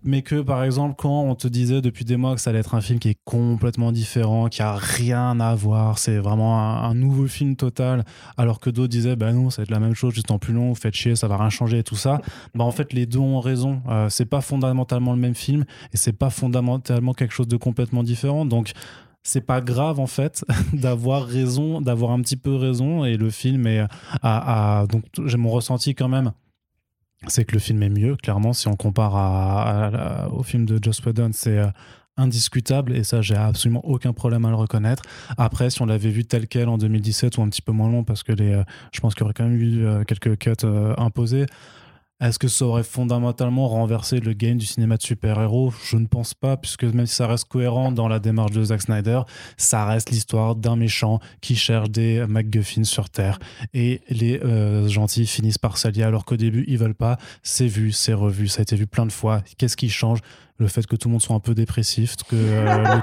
mais 0.03 0.21
que 0.21 0.41
par 0.41 0.63
exemple 0.63 0.95
quand 0.97 1.23
on 1.23 1.35
te 1.35 1.47
disait 1.47 1.81
depuis 1.81 2.05
des 2.05 2.17
mois 2.17 2.35
que 2.35 2.41
ça 2.41 2.49
allait 2.49 2.59
être 2.59 2.75
un 2.75 2.81
film 2.81 2.99
qui 2.99 3.09
est 3.09 3.17
complètement 3.25 3.91
différent, 3.91 4.47
qui 4.47 4.61
a 4.61 4.75
rien 4.75 5.39
à 5.39 5.55
voir, 5.55 5.97
c'est 5.97 6.17
vraiment 6.17 6.59
un, 6.59 6.93
nouveau 6.93 7.27
film 7.27 7.55
total, 7.55 8.03
alors 8.37 8.59
que 8.59 8.69
d'autres 8.69 8.89
disaient 8.89 9.15
bah 9.15 9.31
non, 9.33 9.49
ça 9.49 9.61
va 9.61 9.63
être 9.63 9.71
la 9.71 9.79
même 9.79 9.93
chose, 9.95 10.13
juste 10.13 10.31
en 10.31 10.39
plus 10.39 10.53
long, 10.53 10.75
faites 10.75 10.93
chier, 10.93 11.15
ça 11.15 11.27
va 11.27 11.37
rien 11.37 11.49
changer 11.49 11.79
et 11.79 11.83
tout 11.83 11.95
ça. 11.95 12.21
Bah 12.55 12.65
en 12.65 12.71
fait 12.71 12.91
les 12.93 13.05
deux 13.05 13.19
ont 13.19 13.39
raison, 13.39 13.81
euh, 13.87 14.09
c'est 14.09 14.25
pas 14.25 14.41
fondamentalement 14.41 15.13
le 15.13 15.19
même 15.19 15.35
film 15.35 15.63
et 15.93 15.97
c'est 15.97 16.13
pas 16.13 16.29
fondamentalement 16.29 17.13
quelque 17.13 17.33
chose 17.33 17.47
de 17.47 17.57
complètement 17.57 18.03
différent, 18.03 18.45
donc 18.45 18.73
c'est 19.23 19.41
pas 19.41 19.61
grave 19.61 19.99
en 19.99 20.07
fait 20.07 20.43
d'avoir 20.73 21.25
raison, 21.25 21.81
d'avoir 21.81 22.11
un 22.11 22.21
petit 22.21 22.37
peu 22.37 22.55
raison 22.55 23.05
et 23.05 23.17
le 23.17 23.29
film 23.29 23.67
est 23.67 23.85
à, 24.21 24.85
donc 24.89 25.03
j'ai 25.25 25.37
mon 25.37 25.49
ressenti 25.49 25.95
quand 25.95 26.09
même 26.09 26.31
c'est 27.27 27.45
que 27.45 27.53
le 27.53 27.59
film 27.59 27.83
est 27.83 27.89
mieux. 27.89 28.15
Clairement, 28.15 28.53
si 28.53 28.67
on 28.67 28.75
compare 28.75 30.31
au 30.33 30.43
film 30.43 30.65
de 30.65 30.79
Joss 30.81 31.03
Whedon, 31.05 31.31
c'est 31.33 31.59
euh, 31.59 31.67
indiscutable 32.17 32.93
et 32.95 33.03
ça, 33.03 33.21
j'ai 33.21 33.35
absolument 33.35 33.85
aucun 33.85 34.13
problème 34.13 34.45
à 34.45 34.49
le 34.49 34.55
reconnaître. 34.55 35.03
Après, 35.37 35.69
si 35.69 35.81
on 35.81 35.85
l'avait 35.85 36.09
vu 36.09 36.25
tel 36.25 36.47
quel 36.47 36.67
en 36.67 36.77
2017 36.77 37.37
ou 37.37 37.41
un 37.41 37.49
petit 37.49 37.61
peu 37.61 37.71
moins 37.71 37.89
long, 37.89 38.03
parce 38.03 38.23
que 38.23 38.31
les, 38.31 38.53
euh, 38.53 38.63
je 38.91 38.99
pense 38.99 39.13
qu'il 39.13 39.21
y 39.21 39.23
aurait 39.25 39.33
quand 39.33 39.43
même 39.43 39.59
eu 39.59 39.85
euh, 39.85 40.03
quelques 40.03 40.37
cuts 40.37 40.67
imposés. 40.97 41.45
Est-ce 42.21 42.37
que 42.37 42.47
ça 42.47 42.65
aurait 42.65 42.83
fondamentalement 42.83 43.67
renversé 43.67 44.19
le 44.19 44.33
game 44.33 44.59
du 44.59 44.67
cinéma 44.67 44.97
de 44.97 45.01
super-héros? 45.01 45.73
Je 45.83 45.97
ne 45.97 46.05
pense 46.05 46.35
pas, 46.35 46.55
puisque 46.55 46.83
même 46.83 47.07
si 47.07 47.15
ça 47.15 47.25
reste 47.25 47.45
cohérent 47.45 47.91
dans 47.91 48.07
la 48.07 48.19
démarche 48.19 48.51
de 48.51 48.63
Zack 48.63 48.83
Snyder, 48.83 49.21
ça 49.57 49.85
reste 49.85 50.11
l'histoire 50.11 50.55
d'un 50.55 50.75
méchant 50.75 51.19
qui 51.41 51.55
cherche 51.55 51.89
des 51.89 52.23
MacGuffins 52.27 52.83
sur 52.83 53.09
Terre. 53.09 53.39
Et 53.73 54.01
les 54.07 54.39
euh, 54.43 54.87
gentils 54.87 55.25
finissent 55.25 55.57
par 55.57 55.77
s'allier 55.77 56.03
alors 56.03 56.23
qu'au 56.23 56.37
début, 56.37 56.63
ils 56.67 56.77
veulent 56.77 56.93
pas. 56.93 57.17
C'est 57.41 57.65
vu, 57.65 57.91
c'est 57.91 58.13
revu, 58.13 58.47
ça 58.47 58.59
a 58.59 58.61
été 58.61 58.75
vu 58.75 58.85
plein 58.85 59.07
de 59.07 59.11
fois. 59.11 59.41
Qu'est-ce 59.57 59.75
qui 59.75 59.89
change? 59.89 60.19
Le 60.61 60.67
fait 60.67 60.85
que 60.85 60.95
tout 60.95 61.07
le 61.07 61.13
monde 61.13 61.21
soit 61.21 61.35
un 61.35 61.39
peu 61.39 61.55
dépressif, 61.55 62.15
que 62.29 62.35
euh, 62.35 62.95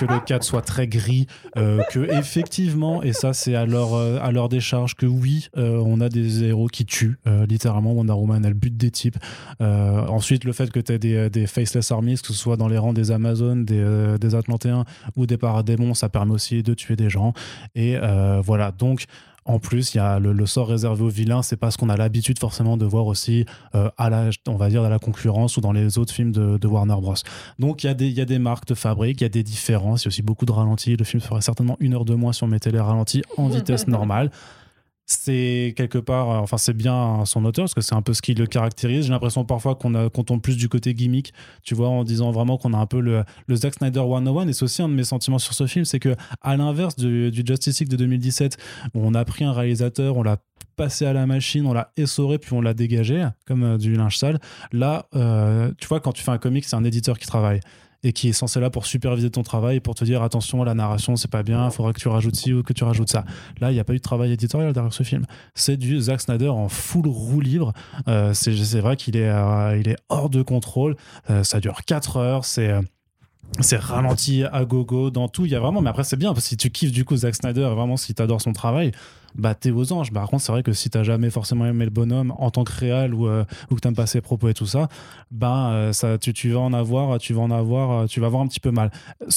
le 0.00 0.20
cadre, 0.24 0.44
soit 0.44 0.62
très 0.62 0.86
gris, 0.86 1.26
euh, 1.56 1.82
que 1.90 1.98
effectivement, 2.12 3.02
et 3.02 3.12
ça 3.12 3.32
c'est 3.32 3.56
à 3.56 3.66
leur 3.66 3.94
euh, 3.94 4.18
à 4.22 4.30
leur 4.30 4.48
décharge, 4.48 4.94
que 4.94 5.06
oui, 5.06 5.48
on 5.56 6.00
a 6.00 6.08
des 6.08 6.44
héros 6.44 6.68
qui 6.68 6.86
tuent 6.86 7.18
littéralement. 7.48 7.92
Wonder 7.92 8.12
Woman, 8.12 8.44
elle 8.44 8.54
bute 8.54 8.76
des 8.76 8.90
types. 8.90 9.18
ensuite, 9.58 10.44
le 10.44 10.52
fait 10.52 10.70
que 10.70 10.78
tu 10.78 10.92
aies 10.92 10.98
des, 10.98 11.28
des, 11.28 11.46
faceless 11.46 11.90
armies, 11.90 12.14
que 12.14 12.28
ce 12.28 12.32
soit 12.32 12.56
dans 12.56 12.68
les 12.68 12.78
rangs 12.78 12.92
des 12.92 13.10
Amazones, 13.10 13.64
des, 13.64 14.16
des 14.20 14.34
Atlantéens 14.34 14.84
ou 15.16 15.26
des 15.26 15.36
paradémons, 15.36 15.94
ça 15.94 16.08
permet 16.08 16.32
aussi 16.32 16.62
de 16.62 16.74
tuer 16.74 16.94
des 16.94 17.10
gens. 17.10 17.32
Et 17.74 17.96
voilà, 18.44 18.70
donc 18.70 19.06
en 19.44 19.58
plus, 19.58 19.94
il 19.94 19.98
y 19.98 20.00
a 20.00 20.18
le, 20.18 20.46
sort 20.46 20.68
réservé 20.68 21.02
aux 21.04 21.08
vilains, 21.08 21.42
c'est 21.42 21.56
pas 21.56 21.70
ce 21.70 21.78
qu'on 21.78 21.88
a 21.88 21.96
l'habitude 21.96 22.38
forcément 22.38 22.76
de 22.76 22.84
voir 22.84 23.06
aussi 23.06 23.46
euh, 23.74 23.90
à 23.96 24.10
la, 24.10 24.30
on 24.46 24.56
va 24.56 24.68
dire, 24.68 24.82
dans 24.82 24.88
la 24.88 24.98
concurrence 24.98 25.56
ou 25.56 25.60
dans 25.60 25.72
les 25.72 25.98
autres 25.98 26.12
films 26.12 26.32
de, 26.32 26.66
Warner 26.66 26.96
Bros. 27.00 27.14
Donc 27.58 27.82
il 27.82 27.86
y, 27.88 27.90
a 27.90 27.94
des, 27.94 28.06
il 28.06 28.14
y 28.14 28.20
a 28.20 28.24
des 28.24 28.38
marques 28.38 28.66
de 28.66 28.74
fabrique, 28.74 29.20
il 29.20 29.24
y 29.24 29.26
a 29.26 29.30
des 29.30 29.42
différences, 29.42 30.02
il 30.02 30.06
y 30.06 30.08
a 30.08 30.10
aussi 30.10 30.22
beaucoup 30.22 30.46
de 30.46 30.52
ralentis. 30.52 30.96
Le 30.96 31.04
film 31.04 31.20
ferait 31.20 31.40
certainement 31.40 31.76
une 31.80 31.94
heure 31.94 32.04
de 32.04 32.14
moins 32.14 32.32
si 32.32 32.44
on 32.44 32.46
mettait 32.46 32.70
les 32.70 32.80
ralentis 32.80 33.22
en 33.36 33.48
vitesse 33.48 33.88
normale 33.88 34.30
c'est 35.12 35.74
quelque 35.76 35.98
part, 35.98 36.30
euh, 36.30 36.38
enfin 36.38 36.56
c'est 36.56 36.72
bien 36.72 37.24
son 37.24 37.44
auteur 37.44 37.64
parce 37.64 37.74
que 37.74 37.80
c'est 37.80 37.94
un 37.94 38.02
peu 38.02 38.14
ce 38.14 38.22
qui 38.22 38.34
le 38.34 38.46
caractérise. 38.46 39.06
J'ai 39.06 39.10
l'impression 39.10 39.44
parfois 39.44 39.74
qu'on 39.74 40.08
qu'on 40.08 40.24
tombe 40.24 40.40
plus 40.40 40.56
du 40.56 40.68
côté 40.68 40.94
gimmick, 40.94 41.32
tu 41.64 41.74
vois, 41.74 41.88
en 41.88 42.04
disant 42.04 42.30
vraiment 42.30 42.58
qu'on 42.58 42.72
a 42.72 42.78
un 42.78 42.86
peu 42.86 43.00
le, 43.00 43.24
le 43.46 43.56
Zack 43.56 43.74
Snyder 43.74 44.00
101 44.00 44.48
et 44.48 44.52
c'est 44.52 44.62
aussi 44.62 44.82
un 44.82 44.88
de 44.88 44.94
mes 44.94 45.04
sentiments 45.04 45.40
sur 45.40 45.54
ce 45.54 45.66
film, 45.66 45.84
c'est 45.84 45.98
que 45.98 46.14
à 46.40 46.56
l'inverse 46.56 46.96
du, 46.96 47.32
Justice 47.44 47.80
League 47.80 47.88
de 47.88 47.96
2017 47.96 48.56
où 48.94 49.00
on 49.02 49.14
a 49.14 49.24
pris 49.24 49.44
un 49.44 49.52
réalisateur, 49.52 50.16
on 50.16 50.22
l'a 50.22 50.36
passé 50.76 51.06
à 51.06 51.12
la 51.12 51.26
machine, 51.26 51.66
on 51.66 51.72
l'a 51.72 51.92
essoré 51.96 52.38
puis 52.38 52.52
on 52.52 52.60
l'a 52.60 52.74
dégagé 52.74 53.26
comme 53.46 53.64
euh, 53.64 53.78
du 53.78 53.94
linge 53.94 54.16
sale. 54.16 54.38
Là, 54.72 55.06
euh, 55.16 55.72
tu 55.78 55.88
vois, 55.88 56.00
quand 56.00 56.12
tu 56.12 56.22
fais 56.22 56.30
un 56.30 56.38
comic, 56.38 56.64
c'est 56.64 56.76
un 56.76 56.84
éditeur 56.84 57.18
qui 57.18 57.26
travaille 57.26 57.60
et 58.02 58.12
qui 58.12 58.28
est 58.28 58.32
censé 58.32 58.60
là 58.60 58.70
pour 58.70 58.86
superviser 58.86 59.30
ton 59.30 59.42
travail 59.42 59.80
pour 59.80 59.94
te 59.94 60.04
dire 60.04 60.22
attention 60.22 60.64
la 60.64 60.74
narration 60.74 61.16
c'est 61.16 61.30
pas 61.30 61.42
bien 61.42 61.66
il 61.66 61.70
faudra 61.70 61.92
que 61.92 62.00
tu 62.00 62.08
rajoutes 62.08 62.36
ci 62.36 62.52
ou 62.52 62.62
que 62.62 62.72
tu 62.72 62.84
rajoutes 62.84 63.10
ça. 63.10 63.24
Là 63.60 63.70
il 63.70 63.74
n'y 63.74 63.80
a 63.80 63.84
pas 63.84 63.92
eu 63.92 63.98
de 63.98 64.02
travail 64.02 64.32
éditorial 64.32 64.72
derrière 64.72 64.92
ce 64.92 65.02
film. 65.02 65.26
C'est 65.54 65.76
du 65.76 66.00
Zack 66.00 66.20
Snyder 66.20 66.48
en 66.48 66.68
full 66.68 67.06
roue 67.06 67.40
libre. 67.40 67.72
Euh, 68.08 68.32
c'est 68.34 68.80
vrai 68.80 68.96
qu'il 68.96 69.16
est, 69.16 69.28
euh, 69.28 69.82
est 69.82 69.96
hors 70.08 70.30
de 70.30 70.42
contrôle. 70.42 70.96
Euh, 71.28 71.44
ça 71.44 71.60
dure 71.60 71.80
4 71.86 72.16
heures 72.16 72.44
c'est 72.44 72.72
c'est 73.58 73.78
ralenti 73.78 74.44
à 74.44 74.64
gogo 74.64 75.10
dans 75.10 75.28
tout. 75.28 75.44
Il 75.44 75.50
y 75.50 75.56
a 75.56 75.60
vraiment 75.60 75.80
mais 75.80 75.90
après 75.90 76.04
c'est 76.04 76.16
bien 76.16 76.34
si 76.36 76.56
tu 76.56 76.70
kiffes 76.70 76.92
du 76.92 77.04
coup 77.04 77.16
Zack 77.16 77.34
Snyder 77.34 77.68
vraiment 77.74 77.96
si 77.96 78.14
tu 78.14 78.22
adores 78.22 78.40
son 78.40 78.52
travail 78.52 78.92
bah 79.34 79.54
t'es 79.54 79.70
aux 79.70 79.92
anges. 79.92 80.12
Bah, 80.12 80.20
par 80.20 80.30
contre, 80.30 80.42
c'est 80.42 80.52
vrai 80.52 80.62
que 80.62 80.72
si 80.72 80.90
t'as 80.90 81.02
jamais 81.02 81.30
forcément 81.30 81.66
aimé 81.66 81.84
le 81.84 81.90
bonhomme 81.90 82.32
en 82.38 82.50
tant 82.50 82.64
que 82.64 82.72
réel 82.72 83.14
ou, 83.14 83.26
euh, 83.26 83.44
ou 83.70 83.74
que 83.74 83.80
t'aimes 83.80 83.94
pas 83.94 84.06
ses 84.06 84.20
propos 84.20 84.48
et 84.48 84.54
tout 84.54 84.66
ça, 84.66 84.88
bah 85.30 85.70
euh, 85.72 85.92
ça, 85.92 86.18
tu, 86.18 86.50
vas 86.50 86.60
en 86.60 86.72
avoir, 86.72 87.18
tu 87.18 87.32
vas 87.32 87.42
en 87.42 87.50
avoir, 87.50 87.90
euh, 87.90 88.06
tu 88.06 88.20
vas 88.20 88.26
avoir 88.26 88.42
un 88.42 88.46
petit 88.46 88.60
peu 88.60 88.70
mal. 88.70 88.90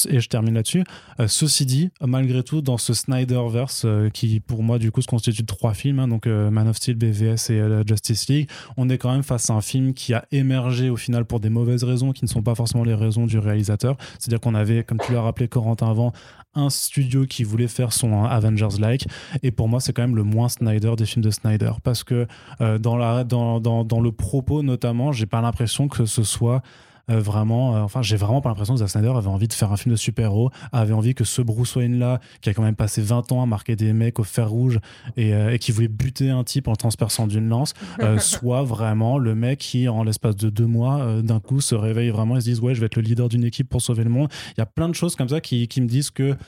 Et 0.08 0.20
je 0.20 0.28
termine 0.28 0.54
là-dessus. 0.54 0.84
ceci 1.26 1.66
dit, 1.66 1.90
malgré 2.00 2.42
tout, 2.42 2.60
dans 2.60 2.78
ce 2.78 2.94
Snyderverse 2.94 3.86
qui, 4.12 4.40
pour 4.40 4.62
moi, 4.62 4.78
du 4.78 4.90
coup, 4.90 5.02
se 5.02 5.06
constitue 5.06 5.42
de 5.42 5.46
trois 5.46 5.74
films, 5.74 5.98
hein, 5.98 6.08
donc 6.08 6.26
Man 6.26 6.68
of 6.68 6.76
Steel, 6.76 6.96
BVS 6.96 7.50
et 7.50 7.82
Justice 7.86 8.28
League, 8.28 8.50
on 8.76 8.88
est 8.88 8.98
quand 8.98 9.12
même 9.12 9.22
face 9.22 9.50
à 9.50 9.54
un 9.54 9.60
film 9.60 9.94
qui 9.94 10.14
a 10.14 10.24
émergé 10.32 10.90
au 10.90 10.96
final 10.96 11.24
pour 11.24 11.40
des 11.40 11.50
mauvaises 11.50 11.84
raisons 11.84 12.12
qui 12.12 12.24
ne 12.24 12.30
sont 12.30 12.42
pas 12.42 12.54
forcément 12.54 12.84
les 12.84 12.94
raisons 12.94 13.26
du 13.26 13.38
réalisateur. 13.38 13.96
C'est-à-dire 14.18 14.40
qu'on 14.40 14.54
avait, 14.54 14.84
comme 14.84 14.98
tu 14.98 15.12
l'as 15.12 15.22
rappelé, 15.22 15.48
Corentin 15.48 15.90
avant, 15.90 16.12
un 16.54 16.70
studio 16.70 17.26
qui 17.26 17.44
voulait 17.44 17.68
faire 17.68 17.92
son 17.92 18.24
Avengers-like. 18.24 19.06
Et 19.42 19.50
pour 19.50 19.68
moi, 19.68 19.80
c'est 19.84 19.92
quand 19.92 20.02
même 20.02 20.16
le 20.16 20.24
moins 20.24 20.48
Snyder 20.48 20.94
des 20.96 21.06
films 21.06 21.24
de 21.24 21.30
Snyder. 21.30 21.72
Parce 21.82 22.04
que 22.04 22.26
euh, 22.60 22.78
dans, 22.78 22.96
la, 22.96 23.24
dans, 23.24 23.60
dans, 23.60 23.84
dans, 23.84 24.00
le 24.00 24.12
propos, 24.12 24.62
notamment, 24.62 25.12
j'ai 25.12 25.26
pas 25.26 25.40
l'impression 25.40 25.88
que 25.88 26.06
ce 26.06 26.22
soit. 26.22 26.62
Euh, 27.10 27.20
vraiment, 27.20 27.76
euh, 27.76 27.80
enfin, 27.80 28.00
j'ai 28.00 28.16
vraiment 28.16 28.40
pas 28.40 28.48
l'impression 28.48 28.72
que 28.72 28.80
Zack 28.80 28.88
Snyder 28.88 29.12
avait 29.14 29.28
envie 29.28 29.46
de 29.46 29.52
faire 29.52 29.70
un 29.70 29.76
film 29.76 29.92
de 29.92 29.96
super-héros, 29.96 30.50
avait 30.72 30.94
envie 30.94 31.14
que 31.14 31.24
ce 31.24 31.42
Bruce 31.42 31.76
Wayne-là, 31.76 32.18
qui 32.40 32.48
a 32.48 32.54
quand 32.54 32.62
même 32.62 32.76
passé 32.76 33.02
20 33.02 33.30
ans 33.30 33.42
à 33.42 33.46
marquer 33.46 33.76
des 33.76 33.92
mecs 33.92 34.18
au 34.18 34.24
fer 34.24 34.48
rouge 34.48 34.80
et, 35.18 35.32
et 35.32 35.58
qui 35.58 35.70
voulait 35.70 35.88
buter 35.88 36.30
un 36.30 36.44
type 36.44 36.66
en 36.66 36.70
le 36.70 36.78
transperçant 36.78 37.26
d'une 37.26 37.46
lance, 37.46 37.74
soit 38.20 38.62
vraiment 38.62 39.18
le 39.18 39.34
mec 39.34 39.58
qui, 39.58 39.86
en 39.86 40.02
l'espace 40.02 40.36
de 40.36 40.48
deux 40.48 40.64
mois, 40.64 41.20
d'un 41.20 41.40
coup, 41.40 41.60
se 41.60 41.74
réveille 41.74 42.08
vraiment 42.08 42.38
et 42.38 42.40
se 42.40 42.50
dit 42.50 42.58
Ouais, 42.58 42.74
je 42.74 42.80
vais 42.80 42.86
être 42.86 42.96
le 42.96 43.02
leader 43.02 43.28
d'une 43.28 43.44
équipe 43.44 43.68
pour 43.68 43.82
sauver 43.82 44.04
le 44.04 44.08
monde. 44.08 44.30
Il 44.56 44.60
y 44.60 44.62
a 44.62 44.66
plein 44.66 44.88
de 44.88 44.94
choses 44.94 45.14
comme 45.14 45.28
ça 45.28 45.42
qui, 45.42 45.68
qui 45.68 45.82
me 45.82 45.86
disent 45.86 46.10
que 46.10 46.38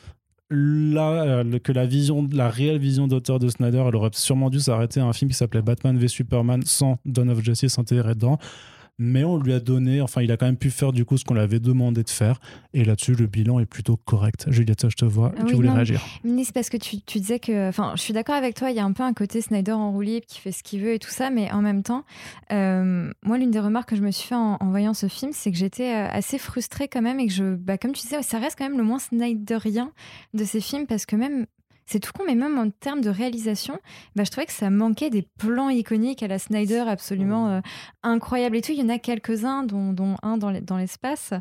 là, 0.51 1.43
que 1.63 1.73
la 1.73 1.87
vision, 1.87 2.27
la 2.33 2.49
réelle 2.49 2.79
vision 2.79 3.09
d'auteur 3.09 3.39
de 3.39 3.49
Snyder, 3.49 3.85
elle 3.89 3.97
aurait 3.97 4.11
sûrement 4.13 4.51
dû 4.51 4.61
s'arrêter 4.61 5.01
à 5.01 5.05
un 5.07 5.13
film 5.13 5.31
qui 5.31 5.37
s'appelait 5.37 5.63
Batman 5.63 5.97
v 5.99 6.09
Superman 6.09 6.63
sans 6.65 6.99
Dawn 7.05 7.31
of 7.31 7.43
Justice 7.43 7.79
intégré 7.79 8.15
dedans. 8.15 8.39
Mais 8.99 9.25
on 9.25 9.39
lui 9.39 9.53
a 9.53 9.61
donné, 9.61 10.01
enfin, 10.01 10.23
il 10.23 10.33
a 10.33 10.37
quand 10.37 10.47
même 10.47 10.57
pu 10.57 10.71
faire 10.71 10.93
du 10.93 11.05
coup 11.05 11.19
ce 11.19 11.25
qu'on 11.25 11.35
lui 11.35 11.41
avait 11.41 11.61
demandé 11.61 12.03
de 12.03 12.11
faire. 12.11 12.41
Et 12.73 12.85
là-dessus, 12.85 13.15
le 13.15 13.27
bilan 13.27 13.59
est 13.59 13.67
plutôt 13.67 13.97
correct. 13.97 14.47
Juliette, 14.49 14.89
je 14.89 14.97
te 14.97 15.05
vois, 15.05 15.33
Ah 15.37 15.41
tu 15.41 15.47
oui, 15.49 15.55
voulais 15.55 15.69
non, 15.69 15.75
réagir. 15.75 16.03
Mais 16.25 16.45
c'est 16.45 16.55
parce 16.55 16.71
que 16.71 16.77
tu, 16.77 17.01
tu 17.03 17.19
disais 17.19 17.39
que. 17.39 17.69
Enfin, 17.69 17.93
je 17.97 18.01
suis 18.01 18.13
d'accord 18.13 18.35
avec 18.35 18.55
toi, 18.55 18.71
il 18.71 18.77
y 18.77 18.81
a 18.81 18.85
un 18.85 18.93
peu 18.93 19.03
un 19.03 19.13
côté 19.13 19.41
Snyder 19.41 19.73
en 19.73 19.93
roue 19.93 20.01
libre 20.01 20.27
qui 20.27 20.41
fait 20.41 20.53
ce 20.53 20.63
qu'il 20.63 20.81
veut 20.81 20.95
et 20.95 20.99
tout 20.99 21.11
ça, 21.11 21.31
mais 21.31 21.51
en 21.53 21.63
même 21.63 21.83
temps, 21.83 22.05
euh, 22.53 23.11
moi, 23.23 23.38
l'une 23.38 23.51
des 23.51 23.61
remarques 23.61 23.90
que 23.90 23.97
je 23.97 24.03
me 24.03 24.11
suis 24.11 24.29
fait 24.29 24.35
en, 24.35 24.57
en 24.61 24.71
voyant 24.71 24.94
ce 24.94 25.09
film, 25.09 25.33
c'est 25.35 25.51
que 25.51 25.59
j'étais 25.59 25.94
euh, 25.94 26.09
assez 26.11 26.38
frustrée 26.38 26.88
quand 26.88 27.03
même 27.03 27.21
et 27.21 27.27
que 27.27 27.33
je. 27.33 27.55
Bah, 27.55 27.79
comme 27.79 27.92
tu 27.92 28.03
disais, 28.03 28.23
ça 28.23 28.38
reste 28.38 28.57
quand 28.59 28.69
même 28.69 28.79
le 28.79 28.85
moins 28.85 28.99
Snyderien 28.99 29.92
de 30.35 30.44
ces 30.44 30.61
films 30.61 30.87
parce 30.87 31.07
que 31.07 31.17
même. 31.17 31.47
C'est 31.87 32.01
tout 32.01 32.11
con, 32.13 32.25
mais 32.27 32.35
même 32.35 32.59
en 32.59 32.69
termes 32.71 33.01
de 33.01 33.11
réalisation, 33.11 33.79
bah, 34.17 34.25
je 34.25 34.31
trouvais 34.31 34.47
que 34.47 34.53
ça 34.53 34.71
manquait 34.71 35.09
des 35.09 35.27
plans 35.39 35.71
iconiques 35.71 36.23
à 36.23 36.27
la 36.27 36.39
Snyder 36.39 36.85
absolument 36.89 37.49
euh, 37.49 37.61
incroyables 38.03 38.57
et 38.57 38.61
tout. 38.63 38.73
Il 38.73 38.79
y 38.81 38.83
en 38.83 38.89
a 38.89 38.99
quelques-uns, 38.99 39.63
dont, 39.63 39.93
dont 39.93 40.17
un 40.23 40.37
dans 40.37 40.51
l'e- 40.51 40.61
dans 40.61 40.77
l'espace. 40.77 41.33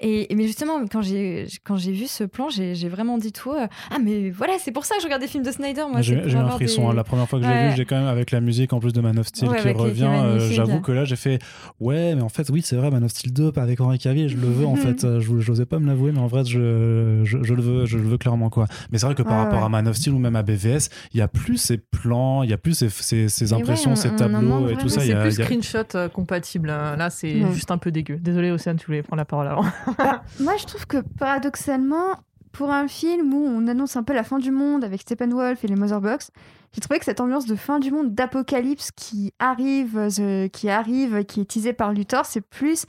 Et, 0.00 0.32
et- 0.32 0.34
mais 0.34 0.44
justement, 0.46 0.84
quand 0.90 1.02
j'ai 1.02 1.46
vu 1.92 2.06
ce 2.06 2.24
plan, 2.24 2.48
j'ai 2.50 2.88
vraiment 2.88 3.16
dit 3.18 3.32
tout. 3.32 3.52
euh, 3.52 3.66
ah 3.90 3.98
mais 4.02 4.30
voilà, 4.30 4.54
c'est 4.58 4.72
pour 4.72 4.84
ça 4.84 4.96
que 4.96 5.02
je 5.02 5.06
regarde 5.06 5.22
des 5.22 5.28
films 5.28 5.44
de 5.44 5.52
Snyder. 5.52 5.84
J'ai 6.00 6.14
eu 6.14 6.34
un 6.36 6.48
frisson. 6.48 6.82
des- 6.82 6.88
hein. 6.88 6.94
La 6.94 7.04
première 7.04 7.28
fois 7.28 7.38
que 7.40 7.46
j'ai 7.46 7.68
vu, 7.70 7.76
j'ai 7.76 7.84
quand 7.84 7.96
même 7.96 8.08
avec 8.08 8.30
la 8.32 8.40
musique 8.40 8.72
en 8.72 8.80
plus 8.80 8.92
de 8.92 9.00
Man 9.00 9.18
of 9.18 9.28
Steel 9.28 9.48
Ouais, 9.50 9.60
qui 9.62 9.68
revient. 9.70 10.04
euh. 10.10 10.38
J'avoue 10.50 10.80
que 10.80 10.92
là, 10.92 11.04
j'ai 11.04 11.16
fait 11.16 11.38
ouais, 11.80 12.14
mais 12.16 12.22
en 12.22 12.28
fait, 12.28 12.48
oui, 12.50 12.62
c'est 12.62 12.76
vrai, 12.76 12.90
Man 12.90 13.04
of 13.04 13.10
Steel 13.12 13.32
2 13.32 13.52
pas 13.52 13.62
avec 13.62 13.80
Henri 13.80 13.98
Cavill, 13.98 14.28
je 14.28 14.36
le 14.36 14.48
veux 14.48 14.66
en 14.66 14.74
fait. 14.76 15.04
Euh, 15.04 15.20
Je 15.20 15.32
n'osais 15.32 15.66
pas 15.66 15.78
me 15.78 15.86
l'avouer, 15.86 16.10
mais 16.12 16.18
en 16.20 16.26
vrai, 16.26 16.44
je, 16.44 17.20
je, 17.24 17.38
je 17.42 17.54
le 17.54 17.62
veux, 17.62 17.84
je 17.86 17.98
le 17.98 18.04
veux 18.04 18.18
clairement 18.18 18.50
quoi. 18.50 18.66
Mais 18.90 18.98
c'est 18.98 19.06
vrai 19.06 19.14
que 19.14 19.22
par 19.22 19.32
Ouais, 19.32 19.44
rapport 19.44 19.62
à 19.64 19.68
Man 19.68 19.86
of 19.88 19.91
Steel 19.96 20.12
ou 20.14 20.18
même 20.18 20.36
à 20.36 20.42
BVS, 20.42 20.88
il 21.12 21.18
y 21.18 21.20
a 21.22 21.28
plus 21.28 21.56
ces 21.56 21.78
plans, 21.78 22.42
il 22.42 22.50
y 22.50 22.52
a 22.52 22.58
plus 22.58 22.74
ces, 22.74 22.88
ces, 22.88 23.28
ces 23.28 23.44
Mais 23.46 23.50
ouais, 23.52 23.60
impressions, 23.62 23.92
on- 23.92 23.96
ces 23.96 24.14
tableaux 24.14 24.68
et 24.68 24.76
tout 24.76 24.88
ça. 24.88 25.00
il 25.02 25.06
y 25.06 25.10
C'est 25.10 25.16
a- 25.16 25.22
plus 25.22 25.38
y 25.38 25.42
a- 25.42 25.44
screenshot 25.44 25.78
euh, 25.96 26.08
compatible. 26.08 26.70
hein. 26.70 26.96
Là, 26.96 27.10
c'est 27.10 27.42
Ouais. 27.44 27.52
juste 27.52 27.70
un 27.70 27.78
peu 27.78 27.90
dégueu. 27.90 28.16
Désolé, 28.16 28.50
Océane, 28.50 28.76
tu 28.76 28.86
voulais 28.86 29.02
prendre 29.02 29.18
la 29.18 29.24
parole 29.24 29.48
avant. 29.48 29.64
Moi, 30.40 30.56
je 30.58 30.64
trouve 30.66 30.86
que 30.86 30.98
paradoxalement, 31.18 32.16
pour 32.52 32.70
un 32.70 32.86
film 32.88 33.32
où 33.32 33.46
on 33.46 33.66
annonce 33.66 33.96
un 33.96 34.02
peu 34.02 34.12
la 34.12 34.24
fin 34.24 34.38
du 34.38 34.50
monde 34.50 34.84
avec 34.84 35.00
Steppenwolf 35.00 35.64
et 35.64 35.68
les 35.68 35.74
Motherbox, 35.76 36.30
j'ai 36.74 36.80
trouvé 36.80 36.98
que 36.98 37.04
cette 37.06 37.20
ambiance 37.20 37.46
de 37.46 37.54
fin 37.56 37.78
du 37.80 37.90
monde, 37.90 38.14
d'apocalypse 38.14 38.90
qui 38.92 39.32
arrive, 39.38 39.96
euh, 40.20 40.48
qui 40.48 40.68
arrive, 40.68 41.24
qui 41.24 41.40
est 41.40 41.44
teasée 41.50 41.72
par 41.72 41.92
Luthor, 41.92 42.26
c'est 42.26 42.40
plus 42.42 42.84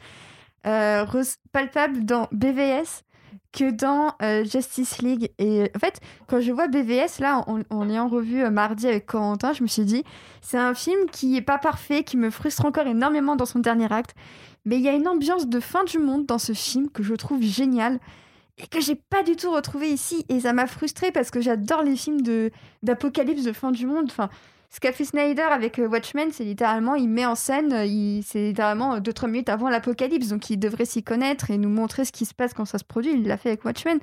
euh, 0.66 1.06
palpable 1.52 2.06
dans 2.06 2.28
BVS 2.32 3.04
que 3.54 3.72
dans 3.72 4.16
euh, 4.22 4.44
Justice 4.44 5.02
League. 5.02 5.32
Et 5.38 5.70
en 5.76 5.80
fait, 5.80 6.02
quand 6.28 6.42
je 6.42 6.52
vois 6.52 6.68
BVS, 6.68 7.20
là, 7.20 7.44
en, 7.48 7.62
en 7.70 7.84
l'ayant 7.86 8.10
revu 8.10 8.44
euh, 8.44 8.50
mardi 8.50 8.88
avec 8.88 9.06
Corentin, 9.06 9.54
je 9.54 9.64
me 9.64 9.68
suis 9.68 9.86
dit, 9.86 10.04
c'est 10.42 10.58
un 10.58 10.74
film 10.74 11.10
qui 11.12 11.38
est 11.38 11.42
pas 11.42 11.60
parfait, 11.60 12.04
qui 12.04 12.18
me 12.18 12.30
frustre 12.30 12.66
encore 12.66 12.88
énormément 12.88 13.36
dans 13.36 13.46
son 13.46 13.60
dernier 13.60 13.92
acte. 13.92 14.16
Mais 14.66 14.78
il 14.78 14.82
y 14.82 14.90
a 14.90 14.94
une 14.94 15.08
ambiance 15.08 15.48
de 15.48 15.60
fin 15.60 15.84
du 15.84 16.00
monde 16.00 16.26
dans 16.26 16.40
ce 16.40 16.54
film 16.54 16.90
que 16.90 17.04
je 17.04 17.14
trouve 17.14 17.42
géniale 17.42 18.00
et 18.58 18.68
que 18.68 18.82
j'ai 18.82 18.96
pas 18.96 19.24
du 19.24 19.36
tout 19.36 19.52
retrouvé 19.52 19.90
ici. 19.90 20.26
Et 20.30 20.42
ça 20.42 20.54
m'a 20.54 20.68
frustrée 20.68 21.12
parce 21.12 21.32
que 21.32 21.42
j'adore 21.42 21.84
les 21.84 21.96
films 21.96 22.22
de 22.22 22.52
d'apocalypse 22.82 23.44
de 23.44 23.54
fin 23.54 23.72
du 23.72 23.86
monde. 23.86 24.06
Enfin, 24.10 24.30
ce 24.74 24.80
qu'a 24.80 24.92
fait 24.92 25.06
Snyder 25.06 25.44
avec 25.44 25.78
euh, 25.78 25.88
Watchmen, 25.88 26.30
c'est 26.32 26.44
littéralement, 26.44 26.96
il 26.96 27.08
met 27.08 27.28
en 27.28 27.36
scène, 27.36 27.72
euh, 27.74 28.22
c'est 28.26 28.48
littéralement 28.48 28.98
2-3 28.98 29.28
minutes 29.28 29.50
avant 29.50 29.70
l'apocalypse. 29.70 30.30
Donc 30.30 30.50
il 30.50 30.58
devrait 30.58 30.86
s'y 30.86 31.04
connaître 31.04 31.52
et 31.52 31.60
nous 31.60 31.70
montrer 31.70 32.06
ce 32.06 32.12
qui 32.12 32.26
se 32.26 32.34
passe 32.34 32.56
quand 32.56 32.66
ça 32.66 32.80
se 32.80 32.84
produit. 32.84 33.14
Il 33.14 33.28
l'a 33.28 33.38
fait 33.38 33.50
avec 33.50 33.66
Watchmen. 33.66 34.00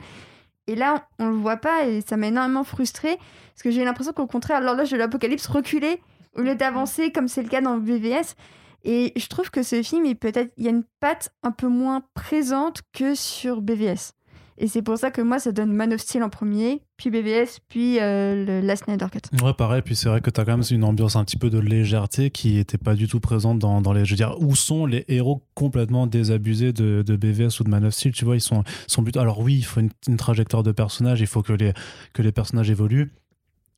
Et 0.68 0.76
là, 0.76 1.08
on 1.18 1.26
le 1.26 1.34
voit 1.34 1.56
pas 1.56 1.86
et 1.86 2.02
ça 2.02 2.16
m'a 2.16 2.28
énormément 2.28 2.62
frustrée 2.62 3.16
parce 3.16 3.64
que 3.64 3.72
j'ai 3.72 3.84
l'impression 3.84 4.12
qu'au 4.12 4.28
contraire, 4.28 4.60
l'horloge 4.60 4.90
de 4.92 4.96
l'apocalypse 4.96 5.48
reculait 5.48 6.00
au 6.36 6.42
lieu 6.42 6.54
d'avancer 6.54 7.10
comme 7.10 7.26
c'est 7.26 7.42
le 7.42 7.48
cas 7.48 7.60
dans 7.60 7.76
BVS. 7.76 8.36
Et 8.84 9.12
je 9.16 9.26
trouve 9.26 9.50
que 9.50 9.64
ce 9.64 9.82
film, 9.82 10.06
il 10.06 10.14
peut-être, 10.14 10.52
il 10.56 10.64
y 10.64 10.68
a 10.68 10.70
une 10.70 10.84
patte 11.00 11.30
un 11.42 11.50
peu 11.50 11.66
moins 11.66 12.04
présente 12.14 12.82
que 12.92 13.16
sur 13.16 13.60
BVS. 13.60 14.12
Et 14.62 14.68
c'est 14.68 14.82
pour 14.82 14.98
ça 14.98 15.10
que 15.10 15.22
moi, 15.22 15.38
ça 15.38 15.52
donne 15.52 15.72
Man 15.72 15.94
of 15.94 16.00
Steel 16.00 16.22
en 16.22 16.28
premier, 16.28 16.82
puis 16.98 17.08
BVS, 17.08 17.60
puis 17.70 17.98
euh, 17.98 18.44
le, 18.44 18.60
la 18.60 18.76
Snyder 18.76 19.06
Cut. 19.10 19.42
Ouais, 19.42 19.54
pareil. 19.54 19.80
Puis 19.80 19.96
c'est 19.96 20.10
vrai 20.10 20.20
que 20.20 20.28
tu 20.28 20.38
as 20.38 20.44
quand 20.44 20.58
même 20.58 20.66
une 20.70 20.84
ambiance 20.84 21.16
un 21.16 21.24
petit 21.24 21.38
peu 21.38 21.48
de 21.48 21.58
légèreté 21.58 22.30
qui 22.30 22.56
n'était 22.56 22.76
pas 22.76 22.94
du 22.94 23.08
tout 23.08 23.20
présente 23.20 23.58
dans, 23.58 23.80
dans 23.80 23.94
les. 23.94 24.04
Je 24.04 24.10
veux 24.10 24.16
dire, 24.16 24.36
où 24.38 24.54
sont 24.54 24.84
les 24.84 25.06
héros 25.08 25.42
complètement 25.54 26.06
désabusés 26.06 26.74
de, 26.74 27.02
de 27.02 27.16
BVS 27.16 27.58
ou 27.60 27.64
de 27.64 27.70
Man 27.70 27.86
of 27.86 27.94
Steel 27.94 28.12
Tu 28.12 28.26
vois, 28.26 28.36
ils 28.36 28.42
sont, 28.42 28.62
sont 28.86 29.02
plutôt. 29.02 29.20
Alors 29.20 29.40
oui, 29.40 29.54
il 29.54 29.64
faut 29.64 29.80
une, 29.80 29.90
une 30.06 30.18
trajectoire 30.18 30.62
de 30.62 30.72
personnage, 30.72 31.22
il 31.22 31.26
faut 31.26 31.42
que 31.42 31.54
les, 31.54 31.72
que 32.12 32.20
les 32.20 32.30
personnages 32.30 32.70
évoluent. 32.70 33.10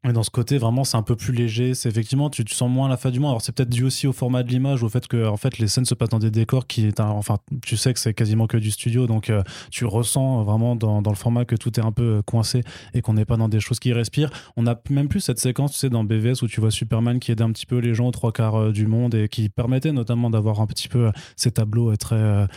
Mais 0.05 0.13
dans 0.13 0.25
ce 0.25 0.31
côté, 0.31 0.59
vraiment, 0.59 0.83
c'est 0.83 0.97
un 0.97 1.03
peu 1.03 1.15
plus 1.15 1.33
léger. 1.33 1.75
C'est 1.75 1.89
effectivement, 1.89 2.29
tu, 2.29 2.43
sens 2.49 2.69
moins 2.69 2.89
la 2.89 2.97
fin 2.97 3.11
du 3.11 3.21
monde. 3.21 3.31
Alors, 3.31 3.43
c'est 3.43 3.53
peut-être 3.53 3.69
dû 3.71 3.85
aussi 3.85 4.09
au 4.09 4.13
format 4.13 4.43
de 4.43 4.49
l'image, 4.49 4.83
au 4.83 4.89
fait 4.89 5.07
que, 5.07 5.29
en 5.29 5.37
fait, 5.37 5.59
les 5.59 5.69
scènes 5.69 5.85
se 5.85 5.95
passent 5.95 6.09
dans 6.09 6.19
des 6.19 6.33
décors 6.33 6.67
qui 6.67 6.87
est 6.87 6.99
un- 6.99 7.07
enfin, 7.07 7.39
tu 7.65 7.77
sais 7.77 7.93
que 7.93 8.01
c'est 8.01 8.13
quasiment 8.13 8.49
que 8.49 8.57
du 8.57 8.73
studio, 8.73 9.07
donc 9.07 9.31
euh, 9.31 9.45
tu 9.71 9.85
ressens 9.85 10.43
vraiment 10.43 10.75
dans, 10.75 11.01
le 11.01 11.15
format 11.15 11.45
que 11.45 11.55
tout 11.55 11.79
est 11.79 11.85
un 11.85 11.93
peu 11.93 12.19
euh, 12.19 12.23
coincé 12.23 12.63
et 12.95 13.01
qu'on 13.01 13.15
n'est 13.15 13.25
pas 13.25 13.37
dans 13.37 13.49
des 13.49 13.61
choses 13.61 13.79
qui 13.79 13.93
respirent. 13.93 14.31
On 14.57 14.67
a 14.67 14.75
même 14.91 15.09
plus 15.09 15.21
cette 15.21 15.39
séquence, 15.39 15.73
tu 15.73 15.79
sais, 15.79 15.91
dans 15.91 16.03
BVS 16.03 16.43
où 16.43 16.49
tu 16.49 16.61
vois 16.61 16.73
Superman 16.73 17.21
qui 17.21 17.31
aide 17.31 17.43
un 17.43 17.53
petit 17.53 17.67
peu 17.67 17.79
les 17.79 17.95
gens 17.95 18.09
aux 18.09 18.13
trois 18.13 18.33
quarts 18.33 18.57
euh, 18.57 18.73
du 18.73 18.89
monde 18.89 19.15
et 19.15 19.29
qui 19.29 19.49
permettait 19.51 19.93
notamment 19.93 20.31
d'avoir 20.31 20.61
un 20.61 20.67
petit 20.67 20.89
peu 20.89 21.13
ces 21.37 21.53
tableaux 21.53 21.95
très, 21.97 22.49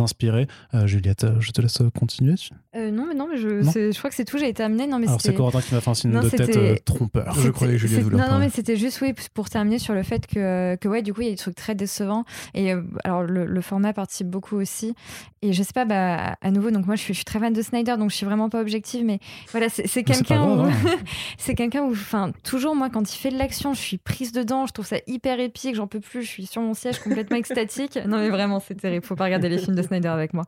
inspirés. 0.00 0.46
Juliette, 0.86 1.26
je 1.40 1.50
te 1.52 1.60
laisse 1.60 1.82
continuer. 1.98 2.34
Euh, 2.76 2.90
non, 2.90 3.06
mais 3.08 3.14
non, 3.14 3.28
mais 3.30 3.36
je, 3.36 3.48
Non. 3.62 3.70
je 3.72 3.96
crois 3.98 4.10
que 4.10 4.16
c'est 4.16 4.24
tout. 4.24 4.36
J'ai 4.38 4.48
été 4.48 4.62
amenée. 4.62 4.86
Non, 4.86 4.98
mais 4.98 5.06
Alors, 5.06 5.20
c'est 5.20 5.34
Corentin 5.34 5.60
qui 5.60 5.74
m'a 5.74 5.80
fait 5.80 5.90
un 5.90 5.94
signe 5.94 6.10
Non, 6.10 6.20
de 6.22 6.28
tête 6.28 6.56
euh, 6.56 6.76
trompeur. 6.84 7.32
Je 7.38 7.48
croyais 7.50 7.74
que 7.74 7.78
Juliette 7.78 7.98
C'est- 7.98 8.02
voulait 8.04 8.16
en 8.16 8.26
Non, 8.26 8.32
non, 8.34 8.38
mais 8.38 8.50
c'était 8.50 8.76
juste, 8.76 9.00
oui, 9.00 9.14
pour 9.32 9.48
terminer 9.48 9.78
sur 9.78 9.94
le 9.94 10.02
fait 10.02 10.26
que, 10.26 10.76
que 10.76 10.88
ouais, 10.88 11.02
du 11.02 11.14
coup, 11.14 11.20
il 11.20 11.24
y 11.26 11.28
a 11.28 11.32
des 11.32 11.36
trucs 11.36 11.54
très 11.54 11.74
décevants. 11.74 12.24
Et 12.54 12.72
euh, 12.72 12.82
alors, 13.04 13.22
le, 13.22 13.44
le 13.46 13.60
format 13.60 13.92
participe 13.92 14.28
beaucoup 14.28 14.56
aussi. 14.56 14.94
Et 15.42 15.52
je 15.52 15.62
sais 15.62 15.72
pas, 15.74 15.84
bah, 15.84 16.36
à 16.40 16.50
nouveau, 16.50 16.70
donc 16.70 16.86
moi, 16.86 16.96
je 16.96 17.02
suis, 17.02 17.12
je 17.14 17.18
suis 17.18 17.24
très 17.24 17.38
fan 17.38 17.52
de 17.52 17.62
Snyder, 17.62 17.96
donc 17.98 18.10
je 18.10 18.16
suis 18.16 18.24
vraiment 18.26 18.48
pas 18.48 18.60
objective, 18.60 19.04
mais 19.04 19.18
voilà, 19.52 19.68
c'est 19.68 20.02
quelqu'un 20.02 20.42
hein. 20.42 20.70
c'est 21.38 21.54
quelqu'un 21.54 21.82
où, 21.82 21.90
enfin, 21.92 22.32
toujours, 22.44 22.74
moi, 22.74 22.88
quand 22.90 23.12
il 23.14 23.18
fait 23.18 23.30
de 23.30 23.36
l'action, 23.38 23.74
je 23.74 23.80
suis 23.80 23.98
prise 23.98 24.32
dedans, 24.32 24.66
je 24.66 24.72
trouve 24.72 24.86
ça 24.86 24.96
hyper 25.06 25.38
épique, 25.40 25.74
j'en 25.74 25.86
peux 25.86 26.00
plus, 26.00 26.22
je 26.22 26.28
suis 26.28 26.46
sur 26.46 26.62
mon 26.62 26.72
siège 26.74 26.98
complètement 27.00 27.36
extatique. 27.36 27.98
Non, 28.06 28.18
mais 28.18 28.30
vraiment, 28.30 28.58
c'est 28.58 28.74
terrible, 28.74 29.04
faut 29.04 29.16
pas 29.16 29.24
regarder 29.24 29.48
les 29.50 29.58
films 29.58 29.76
de 29.76 29.82
Snyder 29.82 30.08
avec 30.08 30.32
moi. 30.32 30.44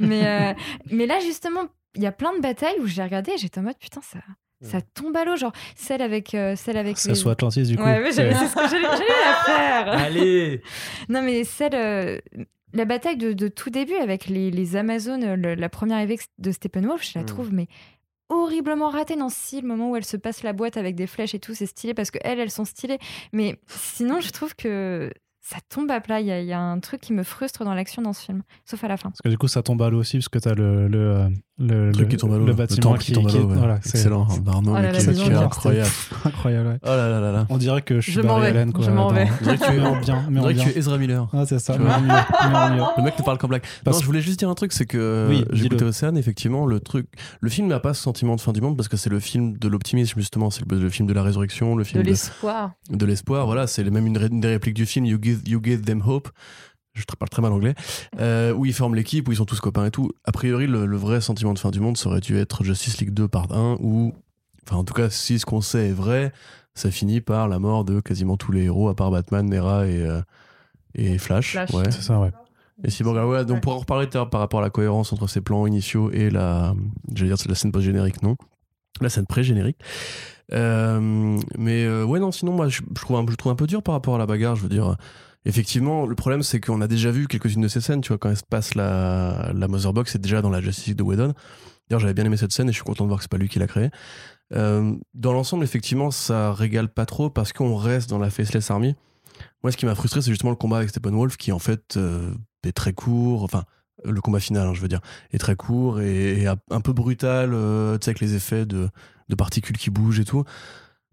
Mais, 0.00 0.22
euh, 0.24 0.54
mais 0.90 1.06
là, 1.06 1.20
justement, 1.20 1.67
il 1.94 2.02
y 2.02 2.06
a 2.06 2.12
plein 2.12 2.34
de 2.36 2.40
batailles 2.40 2.78
où 2.80 2.86
j'ai 2.86 3.02
regardé 3.02 3.32
et 3.32 3.38
j'étais 3.38 3.58
en 3.60 3.62
mode, 3.64 3.78
putain, 3.78 4.00
ça. 4.02 4.18
Ça 4.60 4.80
tombe 4.80 5.16
à 5.16 5.24
l'eau, 5.24 5.36
genre 5.36 5.52
celle 5.76 6.02
avec 6.02 6.34
euh, 6.34 6.56
celle 6.56 6.76
avec 6.76 6.98
Ça 6.98 7.10
les- 7.10 7.14
soit 7.14 7.30
Atlantis, 7.32 7.62
du 7.62 7.76
coup. 7.76 7.84
Ouais, 7.84 8.00
mais 8.00 8.10
c'est 8.10 8.32
ce 8.34 8.54
que 8.56 8.68
j'allais 8.68 8.82
la 8.82 9.34
faire. 9.46 9.88
Allez 9.88 10.62
Non, 11.08 11.22
mais 11.22 11.44
celle. 11.44 11.74
euh, 11.76 12.18
la 12.74 12.84
bataille 12.84 13.16
de, 13.16 13.32
de 13.32 13.46
tout 13.48 13.70
début 13.70 13.94
avec 13.94 14.26
les, 14.26 14.50
les 14.50 14.74
Amazones, 14.76 15.22
euh, 15.24 15.36
le- 15.36 15.54
la 15.54 15.68
première 15.68 16.00
évêque 16.00 16.22
de 16.38 16.50
Steppenwolf, 16.50 17.02
je 17.04 17.12
la 17.18 17.22
Mm. 17.22 17.26
trouve 17.26 17.54
mais 17.54 17.68
horriblement 18.30 18.90
ratée 18.90 19.16
dans 19.16 19.28
ce 19.28 19.36
style, 19.40 19.62
le 19.62 19.68
moment 19.68 19.90
où 19.90 19.96
elle 19.96 20.04
se 20.04 20.16
passe 20.16 20.42
la 20.42 20.52
boîte 20.52 20.76
avec 20.76 20.94
des 20.94 21.06
flèches 21.06 21.34
et 21.34 21.38
tout, 21.38 21.54
c'est 21.54 21.66
stylé 21.66 21.94
parce 21.94 22.10
que 22.10 22.18
elles, 22.22 22.38
elles 22.40 22.50
sont 22.50 22.64
stylées. 22.64 22.98
Mais 23.32 23.58
sinon, 23.68 24.20
je 24.20 24.30
trouve 24.30 24.54
que 24.54 25.10
ça 25.40 25.58
tombe 25.70 25.90
à 25.90 26.00
plat. 26.00 26.20
Il 26.20 26.26
y, 26.26 26.46
y 26.46 26.52
a 26.52 26.60
un 26.60 26.78
truc 26.80 27.00
qui 27.00 27.12
me 27.14 27.22
frustre 27.22 27.64
dans 27.64 27.74
l'action 27.74 28.02
dans 28.02 28.12
ce 28.12 28.22
film, 28.24 28.42
sauf 28.66 28.84
à 28.84 28.88
la 28.88 28.96
fin. 28.98 29.08
Parce 29.10 29.22
que 29.22 29.28
du 29.30 29.38
coup, 29.38 29.48
ça 29.48 29.62
tombe 29.62 29.80
à 29.82 29.88
l'eau 29.88 30.00
aussi, 30.00 30.18
parce 30.18 30.28
que 30.28 30.38
tu 30.38 30.48
as 30.48 30.54
le, 30.54 30.88
le, 30.88 30.98
euh, 30.98 31.28
le, 31.58 31.86
Le 31.88 31.92
truc 31.92 32.04
le- 32.06 32.10
qui 32.10 32.16
tombe 32.16 32.32
à 32.34 32.38
l'eau. 32.38 32.46
le 32.46 32.52
bâtiment 32.52 32.90
temple 32.92 32.98
qui, 33.00 33.12
tombe 33.12 33.26
à 33.26 33.30
qui- 33.30 33.38
l'eau. 33.38 33.46
ouais. 33.48 33.56
voilà, 33.56 33.78
c'est- 33.82 33.98
Excellent. 33.98 34.26
Arnaud, 34.46 34.70
Oh 34.70 34.74
là 34.74 34.80
mais 34.82 34.92
là, 34.92 34.98
qui- 34.98 35.04
qui 35.12 35.30
est 35.30 35.34
incroyable. 35.34 35.90
incroyable. 36.24 36.68
ouais. 36.68 36.78
Oh 36.84 36.88
là 36.88 37.08
là 37.08 37.20
là 37.20 37.32
là. 37.32 37.46
On 37.48 37.56
dirait 37.58 37.82
que 37.82 37.96
je 37.96 38.00
suis 38.00 38.12
Je 38.12 38.20
Barry 38.20 38.42
vais, 38.42 38.48
Allen, 38.48 38.72
quoi. 38.72 38.84
je 38.84 38.90
m'en 38.90 39.10
vais. 39.10 39.26
On 39.40 39.44
dirait 39.44 39.58
que 39.58 39.64
tu 39.64 39.72
es- 39.76 39.80
en 39.80 40.00
bien, 40.00 40.24
On 40.28 40.30
dirait 40.30 40.54
que 40.54 40.60
tu 40.60 40.68
es 40.68 40.78
Ezra 40.78 40.98
Miller. 40.98 41.28
Ah, 41.32 41.44
c'est 41.46 41.58
ça, 41.58 41.76
mais 41.78 41.90
en 41.92 42.00
mieux. 42.00 42.82
Le 42.96 43.02
mec 43.02 43.18
ne 43.18 43.24
parle 43.24 43.38
qu'en 43.38 43.48
blague. 43.48 43.62
Parce- 43.84 43.96
Non, 43.96 44.00
je 44.02 44.06
voulais 44.06 44.20
juste 44.20 44.38
dire 44.38 44.48
un 44.48 44.54
truc, 44.54 44.72
c'est 44.72 44.86
que 44.86 45.26
Oui, 45.28 45.44
j'ai 45.52 45.66
écouté 45.66 45.76
dis-le. 45.78 45.88
Océane, 45.90 46.16
effectivement, 46.16 46.64
le 46.66 46.80
truc, 46.80 47.06
le 47.40 47.50
film 47.50 47.66
n'a 47.68 47.80
pas 47.80 47.92
ce 47.94 48.02
sentiment 48.02 48.36
de 48.36 48.40
fin 48.40 48.52
du 48.52 48.60
monde 48.60 48.76
parce 48.76 48.88
que 48.88 48.96
c'est 48.96 49.10
le 49.10 49.18
film 49.20 49.56
de 49.58 49.68
l'optimisme 49.68 50.18
justement, 50.20 50.50
c'est 50.50 50.62
le, 50.70 50.78
le 50.78 50.90
film 50.90 51.08
de 51.08 51.12
la 51.12 51.22
résurrection, 51.22 51.74
le 51.74 51.82
De 51.82 51.88
film 51.88 52.02
de, 52.04 52.08
l'espoir. 52.08 52.70
de 52.90 53.04
l'espoir. 53.06 53.46
Voilà, 53.46 53.66
c'est 53.66 53.82
même 53.90 54.06
une, 54.06 54.40
des 54.40 54.48
répliques 54.48 54.74
du 54.76 54.86
film. 54.86 55.04
You 55.06 55.18
give, 55.20 55.40
you 55.46 55.60
give 55.62 55.82
them 55.82 56.02
hope. 56.06 56.28
Je 57.00 57.16
parle 57.16 57.28
très 57.30 57.42
mal 57.42 57.52
anglais. 57.52 57.74
Euh, 58.20 58.52
où 58.52 58.64
ils 58.66 58.72
forment 58.74 58.94
l'équipe, 58.94 59.28
où 59.28 59.32
ils 59.32 59.36
sont 59.36 59.44
tous 59.44 59.60
copains 59.60 59.86
et 59.86 59.90
tout. 59.90 60.10
A 60.24 60.32
priori, 60.32 60.66
le, 60.66 60.86
le 60.86 60.96
vrai 60.96 61.20
sentiment 61.20 61.54
de 61.54 61.58
fin 61.58 61.70
du 61.70 61.80
monde 61.80 61.96
ça 61.96 62.08
aurait 62.08 62.20
dû 62.20 62.36
être 62.38 62.64
Justice 62.64 62.98
League 62.98 63.12
2 63.14 63.28
part 63.28 63.52
1, 63.52 63.76
où, 63.80 64.14
enfin, 64.66 64.76
en 64.76 64.84
tout 64.84 64.94
cas, 64.94 65.10
si 65.10 65.38
ce 65.38 65.46
qu'on 65.46 65.60
sait 65.60 65.88
est 65.88 65.92
vrai, 65.92 66.32
ça 66.74 66.90
finit 66.90 67.20
par 67.20 67.48
la 67.48 67.58
mort 67.58 67.84
de 67.84 68.00
quasiment 68.00 68.36
tous 68.36 68.52
les 68.52 68.64
héros, 68.64 68.88
à 68.88 68.94
part 68.94 69.10
Batman, 69.10 69.48
Nera 69.48 69.86
et, 69.86 70.00
euh, 70.02 70.20
et 70.94 71.18
Flash. 71.18 71.52
Flash. 71.52 71.70
Ouais. 71.72 71.90
C'est 71.90 72.02
ça, 72.02 72.18
ouais. 72.20 72.30
Et 72.84 72.90
Cyborg, 72.90 73.18
ah 73.18 73.26
ouais, 73.26 73.44
donc 73.44 73.56
Ouais. 73.56 73.60
pour 73.60 73.74
en 73.74 73.78
reparler 73.78 74.06
tout 74.08 74.16
à 74.16 74.20
l'heure 74.20 74.30
par 74.30 74.38
rapport 74.40 74.60
à 74.60 74.62
la 74.62 74.70
cohérence 74.70 75.12
entre 75.12 75.26
ses 75.28 75.40
plans 75.40 75.66
initiaux 75.66 76.12
et 76.12 76.30
la, 76.30 76.74
j'allais 77.12 77.30
dire 77.30 77.38
c'est 77.38 77.48
la 77.48 77.56
scène 77.56 77.72
post-générique, 77.72 78.22
non, 78.22 78.36
la 79.00 79.08
scène 79.08 79.26
pré-générique. 79.26 79.78
Euh, 80.52 81.38
mais 81.58 81.84
euh, 81.84 82.04
ouais, 82.04 82.20
non, 82.20 82.30
sinon 82.32 82.52
moi 82.52 82.68
je, 82.68 82.80
je 82.88 83.00
trouve 83.02 83.16
un, 83.18 83.26
je 83.28 83.34
trouve 83.34 83.52
un 83.52 83.56
peu 83.56 83.66
dur 83.66 83.82
par 83.82 83.94
rapport 83.94 84.14
à 84.14 84.18
la 84.18 84.26
bagarre. 84.26 84.54
Je 84.56 84.62
veux 84.62 84.68
dire, 84.68 84.96
effectivement, 85.48 86.06
le 86.06 86.14
problème 86.14 86.42
c'est 86.44 86.60
qu'on 86.60 86.80
a 86.80 86.86
déjà 86.86 87.10
vu 87.10 87.26
quelques-unes 87.26 87.62
de 87.62 87.68
ces 87.68 87.80
scènes. 87.80 88.02
Tu 88.02 88.08
vois, 88.08 88.18
quand 88.18 88.30
elle 88.30 88.36
se 88.36 88.44
passe 88.48 88.76
la, 88.76 89.50
la 89.52 89.66
Motherbox, 89.66 90.12
c'est 90.12 90.20
déjà 90.20 90.42
dans 90.42 90.50
la 90.50 90.60
Justice 90.60 90.94
de 90.94 91.02
Whedon. 91.02 91.34
D'ailleurs, 91.88 92.00
j'avais 92.00 92.14
bien 92.14 92.24
aimé 92.24 92.36
cette 92.36 92.52
scène 92.52 92.68
et 92.68 92.72
je 92.72 92.76
suis 92.76 92.84
content 92.84 93.04
de 93.04 93.08
voir 93.08 93.18
que 93.18 93.24
c'est 93.24 93.30
pas 93.30 93.38
lui 93.38 93.48
qui 93.48 93.58
l'a 93.58 93.66
créée. 93.66 93.90
Euh, 94.54 94.94
dans 95.14 95.32
l'ensemble, 95.32 95.64
effectivement, 95.64 96.10
ça 96.10 96.52
régale 96.52 96.88
pas 96.88 97.06
trop 97.06 97.30
parce 97.30 97.52
qu'on 97.52 97.76
reste 97.76 98.10
dans 98.10 98.18
la 98.18 98.30
Faceless 98.30 98.70
Army. 98.70 98.94
Moi, 99.62 99.72
ce 99.72 99.76
qui 99.76 99.86
m'a 99.86 99.94
frustré, 99.94 100.20
c'est 100.20 100.30
justement 100.30 100.50
le 100.50 100.56
combat 100.56 100.78
avec 100.78 100.90
Steppenwolf 100.90 101.36
qui, 101.36 101.52
en 101.52 101.58
fait, 101.58 101.96
euh, 101.96 102.30
est 102.64 102.72
très 102.72 102.92
court. 102.92 103.42
Enfin, 103.42 103.64
le 104.04 104.20
combat 104.20 104.40
final, 104.40 104.68
hein, 104.68 104.74
je 104.74 104.80
veux 104.80 104.88
dire, 104.88 105.00
est 105.32 105.38
très 105.38 105.56
court 105.56 106.00
et, 106.00 106.46
un 106.46 106.80
peu 106.80 106.92
brutal, 106.92 107.52
euh, 107.54 107.94
avec 107.94 108.20
les 108.20 108.34
effets 108.34 108.66
de, 108.66 108.88
de 109.28 109.34
particules 109.34 109.76
qui 109.78 109.90
bougent 109.90 110.20
et 110.20 110.24
tout. 110.24 110.44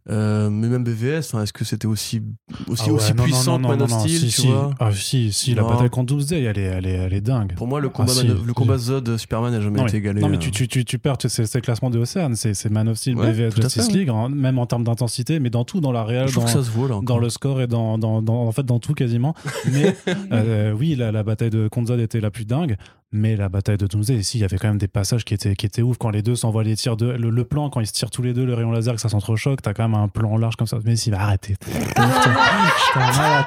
Euh, 0.08 0.52
mais 0.52 0.68
même 0.68 0.84
BVS, 0.84 1.34
est-ce 1.42 1.52
que 1.52 1.66
c'était 1.66 1.88
aussi, 1.88 2.22
aussi, 2.68 2.84
Ah 2.86 2.90
ouais, 2.90 2.94
aussi 2.94 3.14
non, 3.16 3.24
puissant 3.24 3.58
non, 3.58 3.70
que 3.70 3.74
Man 3.76 3.82
of 3.82 3.90
Steel, 4.02 4.20
si, 4.20 4.26
tu 4.28 4.32
si. 4.42 4.48
vois 4.48 4.70
Ah, 4.80 4.92
si, 4.92 5.32
si, 5.34 5.56
la 5.56 5.64
bataille 5.64 5.90
contre 5.90 6.14
Doomsday, 6.14 6.44
elle 6.44 6.60
est, 6.60 6.62
elle 6.62 6.86
est, 6.86 6.92
elle 6.94 7.14
est 7.14 7.22
dingue. 7.22 7.56
Pour 7.56 7.66
moi, 7.68 7.80
le 7.82 7.90
combat, 7.90 8.12
Ah, 8.16 8.20
si, 8.22 8.28
Man 8.28 8.38
of- 8.38 8.46
le 8.46 8.54
combat 8.54 8.78
Zod 8.78 9.18
Superman 9.18 9.52
n'a 9.52 9.62
jamais 9.62 9.82
été 9.82 9.98
égalé. 9.98 10.22
non, 10.22 10.30
mais 10.30 10.36
euh. 10.36 10.40
tu, 10.40 10.52
tu, 10.52 10.68
tu, 10.68 10.86
tu 10.86 11.00
perds, 11.00 11.16
c'est 11.28 11.56
le 11.56 11.62
classement 11.62 11.90
de 11.90 11.98
Océane, 11.98 12.36
c'est 12.36 12.70
Man 12.70 12.88
of 12.88 12.98
Steel, 12.98 13.16
Ouais, 13.18 13.32
BVS, 13.32 13.56
Justice. 13.56 13.92
League, 13.92 14.10
hein, 14.10 14.30
même 14.30 14.60
en 14.60 14.68
termes 14.68 14.84
d'intensité, 14.84 15.40
mais 15.40 15.50
dans 15.50 15.64
tout, 15.66 15.82
dans 15.82 15.92
la 15.92 16.04
réelle, 16.04 16.32
dans, 16.32 16.44
que 16.44 16.50
ça 16.52 16.64
se 16.64 16.70
voit 16.70 16.88
là. 16.88 17.00
dans 17.02 17.18
le 17.18 17.30
score 17.30 17.60
et 17.62 17.68
dans, 17.68 17.98
dans, 17.98 18.22
dans- 18.22 18.44
en 18.48 18.52
fait 18.52 18.64
dans 18.64 18.78
tout 18.80 18.94
quasiment. 18.94 19.34
Mais 19.74 19.96
euh, 20.32 20.72
oui, 20.74 20.96
la, 20.96 21.12
la 21.12 21.24
bataille 21.24 21.50
de 21.50 21.68
contre 21.68 21.88
Zod 21.88 22.00
était 22.00 22.20
la 22.22 22.30
plus 22.30 22.46
dingue. 22.46 22.78
Mais 23.18 23.38
la 23.38 23.48
bataille 23.48 23.78
de 23.78 23.88
Doomsday, 23.88 24.16
ici, 24.16 24.38
il 24.40 24.42
y 24.42 24.44
avait 24.44 24.58
quand 24.58 24.68
même 24.68 24.78
des 24.78 24.90
passages 24.90 25.24
qui 25.24 25.34
étaient, 25.34 25.56
qui 25.56 25.66
étaient 25.66 25.82
ouf. 25.82 25.98
Quand 25.98 26.10
les 26.10 26.22
deux 26.22 26.36
s'envoient 26.36 26.64
les 26.66 26.76
tirs 26.76 26.98
de. 26.98 27.08
Le, 27.12 27.30
le 27.30 27.44
plan, 27.46 27.70
quand 27.70 27.80
ils 27.80 27.88
se 27.88 27.94
tirent 27.94 28.10
tous 28.12 28.22
les 28.22 28.34
deux, 28.34 28.46
le 28.46 28.54
rayon 28.54 28.72
laser, 28.72 28.94
que 28.96 29.00
ça 29.02 29.08
s'entrechoque, 29.10 29.62
t'as 29.62 29.74
quand 29.74 29.88
même 29.88 29.96
un 30.00 30.08
plan 30.10 30.38
large 30.38 30.58
comme 30.58 30.68
ça. 30.68 30.78
Mais 30.84 30.96
si, 30.98 31.12
va 31.12 31.22
arrêter. 31.22 31.56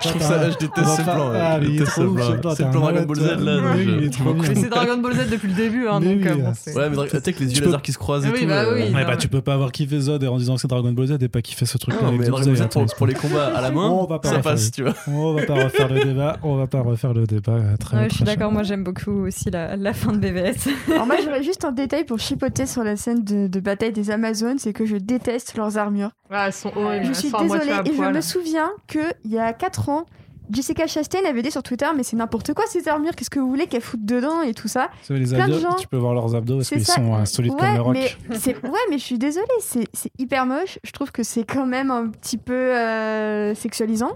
Je 0.02 0.08
trouve 0.08 0.22
ça- 0.22 0.50
je 0.50 0.56
déteste 0.58 0.88
ce 0.96 1.02
plan, 1.02 1.30
ouais. 1.30 1.38
Ah, 1.40 1.58
il 1.60 1.68
est 1.68 1.72
déteste 1.72 1.90
trop 1.92 2.02
ce 2.02 2.06
ouf, 2.06 2.16
plan. 2.16 2.26
ce 2.30 2.36
plan, 2.36 2.54
C'est 2.54 2.64
le 2.64 2.70
plan 2.70 2.80
Dragon 2.80 3.02
Ball 3.06 3.16
Z, 3.16 3.22
là, 3.40 3.60
Mais 3.74 4.54
c'est 4.54 4.68
Dragon 4.68 4.98
Ball 4.98 5.12
Z 5.14 5.30
depuis 5.30 5.48
le 5.48 5.54
début, 5.54 5.86
hein, 5.88 6.00
Mais 6.00 6.14
donc 6.14 6.24
oui, 6.24 6.28
euh, 6.30 6.44
bon, 6.44 6.52
c'est- 6.54 6.74
Ouais, 6.76 6.90
mais 6.90 6.96
tu 7.08 7.18
sais 7.18 7.32
que 7.32 7.40
les 7.44 7.54
yeux 7.54 7.60
peux- 7.60 7.66
laser 7.66 7.82
qui 7.82 7.92
se 7.92 7.98
croisent 7.98 8.26
et 8.26 8.32
tout. 8.32 8.46
bah 8.46 8.64
euh. 8.64 8.92
Ouais, 8.92 9.04
bah, 9.04 9.16
tu 9.16 9.28
peux 9.28 9.40
pas 9.40 9.54
avoir 9.54 9.72
kiffé 9.72 10.00
Zod 10.00 10.22
en 10.24 10.36
disant 10.38 10.54
que 10.56 10.60
c'est 10.60 10.68
Dragon 10.68 10.92
Ball 10.92 11.06
Z 11.06 11.12
et 11.20 11.28
pas 11.28 11.42
kiffer 11.42 11.66
ce 11.66 11.78
truc-là. 11.78 12.10
Mais 12.12 12.18
Dragon 12.28 12.36
Doomsday, 12.44 12.50
Ball 12.50 12.56
Z 12.56 12.60
attends, 12.62 12.86
pour, 12.96 13.06
les 13.06 13.14
combats 13.14 13.46
à 13.56 13.60
la 13.60 13.70
main, 13.70 13.88
On 13.88 14.04
va 14.06 14.18
pas 14.18 14.28
ça 14.28 14.36
refaire 14.36 14.52
passe, 14.52 14.66
le- 14.66 14.70
tu 14.70 14.82
vois. 14.82 14.94
On 15.06 15.34
va 15.34 15.46
pas 15.46 15.54
refaire 15.64 15.88
le 15.92 16.04
débat. 16.04 16.36
On 16.42 16.56
va 16.56 16.66
pas 16.66 16.80
refaire 16.82 17.14
le 17.14 17.26
débat. 17.26 17.58
Très, 17.80 18.08
je 18.10 18.14
suis 18.16 18.24
d'accord, 18.24 18.52
moi 18.52 18.62
j'aime 18.62 18.84
beaucoup 18.84 19.10
aussi 19.26 19.50
la, 19.50 19.57
la 19.76 19.92
fin 19.92 20.12
de 20.12 20.18
BVS. 20.18 20.68
Alors 20.92 21.06
moi 21.06 21.16
j'aurais 21.22 21.42
juste 21.42 21.64
un 21.64 21.72
détail 21.72 22.04
pour 22.04 22.18
chipoter 22.18 22.66
sur 22.66 22.84
la 22.84 22.96
scène 22.96 23.24
de, 23.24 23.46
de 23.46 23.60
bataille 23.60 23.92
des 23.92 24.10
Amazones, 24.10 24.58
c'est 24.58 24.72
que 24.72 24.86
je 24.86 24.96
déteste 24.96 25.56
leurs 25.56 25.78
armures. 25.78 26.10
Ah, 26.30 26.46
elles 26.46 26.52
sont 26.52 26.72
horribles. 26.76 27.06
Je 27.06 27.12
suis 27.12 27.30
désolée 27.30 27.72
et 27.84 27.94
je 27.94 28.02
me 28.02 28.20
souviens 28.20 28.70
que 28.86 29.00
il 29.24 29.30
y 29.32 29.38
a 29.38 29.52
4 29.52 29.88
ans, 29.88 30.06
Jessica 30.50 30.86
Chastain 30.86 31.18
avait 31.28 31.42
dit 31.42 31.50
sur 31.50 31.62
Twitter 31.62 31.86
mais 31.94 32.02
c'est 32.02 32.16
n'importe 32.16 32.54
quoi 32.54 32.64
ces 32.66 32.88
armures, 32.88 33.14
qu'est-ce 33.14 33.28
que 33.30 33.38
vous 33.38 33.48
voulez 33.48 33.66
qu'elles 33.66 33.82
foutent 33.82 34.04
dedans 34.06 34.40
et 34.42 34.54
tout 34.54 34.68
ça. 34.68 34.88
C'est 35.02 35.14
les 35.14 35.26
plein 35.26 35.46
de 35.48 35.52
abdos, 35.54 35.60
gens- 35.60 35.74
tu 35.76 35.86
peux 35.88 35.98
voir 35.98 36.14
leurs 36.14 36.34
abdos 36.34 36.56
parce 36.56 36.68
qu'ils 36.70 36.86
sont 36.86 37.14
euh, 37.14 37.24
solides 37.26 37.52
ouais, 37.52 37.58
comme 37.58 37.74
le 37.74 37.80
roc. 37.82 37.96
Mais 38.30 38.36
c'est- 38.38 38.56
ouais, 38.64 38.78
mais 38.90 38.96
je 38.98 39.02
suis 39.04 39.18
désolée, 39.18 39.46
c'est 39.60 39.84
c'est 39.92 40.10
hyper 40.18 40.46
moche. 40.46 40.78
Je 40.84 40.90
trouve 40.92 41.12
que 41.12 41.22
c'est 41.22 41.44
quand 41.44 41.66
même 41.66 41.90
un 41.90 42.08
petit 42.08 42.38
peu 42.38 42.54
euh, 42.54 43.54
sexualisant. 43.54 44.12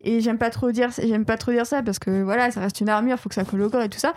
Et 0.00 0.20
j'aime 0.20 0.38
pas 0.38 0.48
trop 0.50 0.70
dire, 0.70 0.90
j'aime 0.96 1.24
pas 1.24 1.36
trop 1.36 1.50
dire 1.50 1.66
ça 1.66 1.82
parce 1.82 1.98
que 1.98 2.22
voilà, 2.22 2.52
ça 2.52 2.60
reste 2.60 2.80
une 2.80 2.88
armure, 2.88 3.18
faut 3.18 3.28
que 3.28 3.34
ça 3.34 3.44
colle 3.44 3.62
au 3.62 3.68
corps 3.68 3.82
et 3.82 3.88
tout 3.88 3.98
ça. 3.98 4.14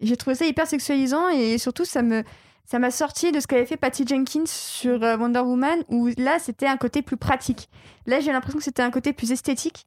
J'ai 0.00 0.16
trouvé 0.16 0.34
ça 0.36 0.44
hyper 0.46 0.66
sexualisant 0.66 1.28
et 1.30 1.58
surtout 1.58 1.84
ça 1.84 2.02
me 2.02 2.22
ça 2.68 2.78
m'a 2.80 2.90
sorti 2.90 3.30
de 3.32 3.38
ce 3.40 3.46
qu'avait 3.46 3.64
fait 3.64 3.76
Patty 3.76 4.04
Jenkins 4.06 4.42
sur 4.46 5.02
euh, 5.04 5.16
Wonder 5.16 5.38
Woman 5.40 5.78
où 5.88 6.08
là 6.18 6.38
c'était 6.40 6.66
un 6.66 6.76
côté 6.76 7.00
plus 7.02 7.16
pratique. 7.16 7.68
Là 8.06 8.20
j'ai 8.20 8.32
l'impression 8.32 8.58
que 8.58 8.64
c'était 8.64 8.82
un 8.82 8.90
côté 8.90 9.12
plus 9.12 9.30
esthétique 9.32 9.86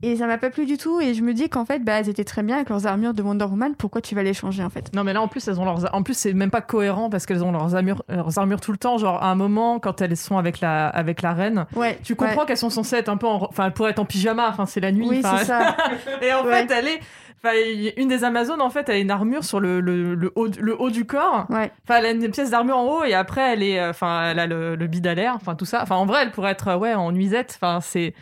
et 0.00 0.14
ça 0.14 0.28
m'a 0.28 0.38
pas 0.38 0.50
plu 0.50 0.64
du 0.64 0.76
tout 0.76 1.00
et 1.00 1.12
je 1.12 1.22
me 1.22 1.34
dis 1.34 1.48
qu'en 1.48 1.64
fait 1.64 1.80
bah 1.80 1.94
elles 1.94 2.08
étaient 2.08 2.22
très 2.22 2.44
bien 2.44 2.54
avec 2.56 2.68
leurs 2.68 2.86
armures 2.86 3.14
de 3.14 3.22
Wonder 3.22 3.46
Woman, 3.46 3.74
pourquoi 3.76 4.00
tu 4.00 4.14
vas 4.14 4.22
les 4.22 4.32
changer 4.34 4.62
en 4.62 4.70
fait? 4.70 4.94
Non 4.94 5.02
mais 5.02 5.12
là 5.12 5.20
en 5.22 5.26
plus 5.26 5.48
elles 5.48 5.58
ont 5.58 5.64
leurs 5.64 5.92
en 5.92 6.04
plus 6.04 6.14
c'est 6.16 6.34
même 6.34 6.52
pas 6.52 6.60
cohérent 6.60 7.10
parce 7.10 7.26
qu'elles 7.26 7.42
ont 7.42 7.50
leurs 7.50 7.74
armures 7.74 8.04
leurs 8.08 8.38
armures 8.38 8.60
tout 8.60 8.70
le 8.70 8.78
temps 8.78 8.98
genre 8.98 9.20
à 9.22 9.28
un 9.30 9.34
moment 9.34 9.80
quand 9.80 10.00
elles 10.02 10.16
sont 10.16 10.38
avec 10.38 10.60
la 10.60 10.86
avec 10.86 11.20
la 11.22 11.32
reine 11.32 11.66
Ouais. 11.74 11.98
tu 12.04 12.14
comprends 12.14 12.44
qu'elles 12.46 12.58
sont 12.58 12.70
censées 12.70 12.94
être 12.96 13.08
un 13.08 13.16
peu 13.16 13.26
en 13.26 13.42
enfin 13.48 13.66
elles 13.66 13.72
pourraient 13.72 13.90
être 13.90 13.98
en 13.98 14.04
pyjama 14.04 14.48
enfin 14.50 14.66
c'est 14.66 14.78
la 14.80 14.92
nuit 14.92 15.08
Oui, 15.08 15.20
c'est 15.22 15.44
ça. 15.46 15.76
et 16.22 16.32
en 16.32 16.44
Ouais. 16.44 16.66
fait 16.66 16.70
elle 16.74 16.86
est 16.88 17.00
enfin 17.42 17.54
une 17.96 18.08
des 18.08 18.24
amazones 18.24 18.60
en 18.60 18.70
fait 18.70 18.88
elle 18.88 18.96
a 18.96 18.98
une 18.98 19.10
armure 19.10 19.44
sur 19.44 19.60
le, 19.60 19.80
le, 19.80 20.14
le 20.14 20.32
haut 20.34 20.48
le 20.60 20.80
haut 20.80 20.90
du 20.90 21.04
corps 21.06 21.46
Ouais. 21.50 21.70
enfin 21.84 21.98
elle 21.98 22.06
a 22.06 22.10
une 22.10 22.30
pièce 22.30 22.50
d'armure 22.50 22.76
en 22.78 22.84
haut 22.86 23.04
et 23.04 23.14
après 23.14 23.52
elle 23.52 23.62
est 23.62 23.78
euh, 23.80 23.90
enfin 23.90 24.30
elle 24.30 24.38
a 24.38 24.46
le, 24.46 24.76
bide 24.86 25.06
à 25.06 25.14
l'air 25.14 25.34
enfin 25.36 25.54
tout 25.54 25.64
ça 25.64 25.82
enfin 25.82 25.96
en 25.96 26.06
vrai 26.06 26.20
elle 26.22 26.30
pourrait 26.32 26.50
être 26.52 26.68
euh, 26.68 26.76
ouais 26.76 26.94
en 26.94 27.12
nuisette 27.12 27.56
enfin 27.60 27.80
c'est 27.80 28.14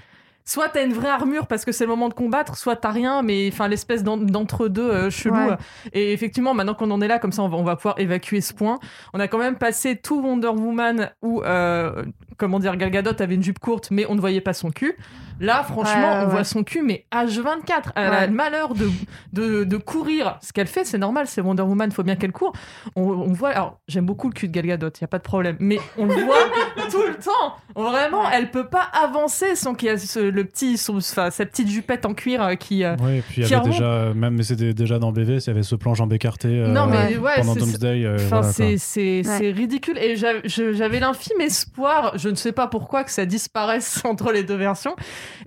soit 0.49 0.69
t'as 0.69 0.85
une 0.85 0.93
vraie 0.93 1.09
armure 1.09 1.49
parce 1.49 1.65
que 1.65 1.73
c'est 1.73 1.83
le 1.83 1.89
moment 1.91 2.09
de 2.09 2.15
combattre, 2.15 2.57
soit 2.57 2.77
t'as 2.77 2.93
rien, 2.93 3.23
mais 3.23 3.49
enfin 3.53 3.67
l'espèce 3.67 4.05
d'en- 4.05 4.17
d'entre-deux 4.17 4.89
euh, 4.89 5.11
chelou. 5.11 5.35
Ouais. 5.35 5.57
Et 5.93 6.13
effectivement, 6.13 6.55
maintenant 6.55 6.75
qu'on 6.75 6.93
en 6.93 7.01
est 7.01 7.09
là, 7.09 7.19
comme 7.19 7.33
ça, 7.33 7.43
on 7.43 7.49
va, 7.49 7.57
on 7.57 7.65
va 7.65 7.75
pouvoir 7.75 7.99
évacuer 7.99 8.41
ce 8.41 8.55
point. 8.55 8.79
On 9.13 9.19
a 9.19 9.27
quand 9.27 9.39
même 9.39 9.57
passé 9.57 9.97
tout 9.97 10.21
Wonder 10.23 10.47
Woman 10.47 11.11
où, 11.21 11.43
euh, 11.43 12.05
comment 12.37 12.61
dire, 12.61 12.77
Gal 12.77 12.93
Gadot 12.93 13.21
avait 13.21 13.35
une 13.35 13.43
jupe 13.43 13.59
courte, 13.59 13.91
mais 13.91 14.07
on 14.09 14.15
ne 14.15 14.21
voyait 14.21 14.41
pas 14.41 14.53
son 14.53 14.71
cul. 14.71 14.97
Là, 15.39 15.63
franchement, 15.65 16.13
Ouais, 16.13 16.19
ouais, 16.19 16.25
on 16.25 16.29
voit 16.29 16.45
son 16.45 16.65
cul, 16.65 16.83
mais 16.83 17.05
H24. 17.13 17.91
Elle 17.95 18.05
a 18.13 18.27
le 18.27 18.33
malheur 18.33 18.75
de, 18.75 18.89
de, 19.33 19.65
de 19.65 19.77
courir. 19.77 20.39
Ce 20.43 20.53
qu'elle 20.53 20.67
fait, 20.67 20.85
c'est 20.85 20.97
normal, 20.99 21.27
c'est 21.27 21.41
Wonder 21.43 21.63
Woman, 21.63 21.91
faut 21.93 22.03
bien 22.03 22.17
qu'elle 22.17 22.33
court. 22.33 22.53
On, 22.97 23.03
on 23.03 23.33
voit, 23.33 23.51
alors 23.51 23.79
j'aime 23.89 24.07
beaucoup 24.07 24.29
le 24.29 24.33
cul 24.35 24.49
de 24.49 24.53
Gal 24.55 24.67
Gadot, 24.67 24.89
y 25.01 25.05
a 25.05 25.09
pas 25.09 25.19
de 25.19 25.23
problème, 25.23 25.57
mais 25.61 25.79
on 25.99 26.07
le 26.07 26.15
voit 26.15 26.37
tout 26.91 27.03
le 27.07 27.15
temps. 27.17 27.57
Vraiment, 27.75 28.31
elle 28.31 28.51
peut 28.51 28.67
pas 28.69 28.89
avancer 29.03 29.57
sans 29.57 29.75
qu'il 29.75 29.89
y 29.89 29.93
ait 29.93 29.99
ce- 29.99 30.19
le 30.21 30.45
petit, 30.45 30.79
son- 30.79 30.97
enfin, 30.97 31.31
sa 31.31 31.45
petite 31.45 31.69
jupette 31.69 32.07
en 32.07 32.15
cuir 32.15 32.43
euh, 32.43 32.55
qui. 32.55 32.83
euh, 32.85 32.97
Oui, 33.03 33.19
et 33.19 33.23
puis 33.23 33.43
il 33.43 33.49
y 33.49 33.55
avait 33.55 33.69
déjà, 33.69 34.15
même 34.15 34.35
mais 34.37 34.43
c'était 34.43 34.73
déjà 34.73 34.99
dans 34.99 35.13
BV, 35.13 35.37
il 35.37 35.47
y 35.47 35.51
avait 35.51 35.63
ce 35.63 35.75
plan 35.75 35.95
jambes 35.95 36.13
écartées 36.15 36.49
euh, 36.49 36.69
Non, 36.69 36.87
mais 36.87 37.17
ouais, 37.19 37.33
pendant 37.37 37.53
c'est- 37.55 37.61
Doomsday. 37.61 38.05
euh, 38.07 38.17
voilà, 38.29 38.53
c'est 38.53 39.51
ridicule. 39.55 39.99
Et 39.99 40.17
j'avais 40.17 41.01
l'infime 41.01 41.41
espoir, 41.43 42.13
je 42.17 42.29
ne 42.31 42.35
sais 42.37 42.53
pas 42.53 42.67
pourquoi, 42.69 43.05
que 43.05 43.11
ça 43.11 43.27
disparaisse 43.27 44.01
entre 44.07 44.33
les 44.33 44.43
deux 44.43 44.57
versions. 44.57 44.97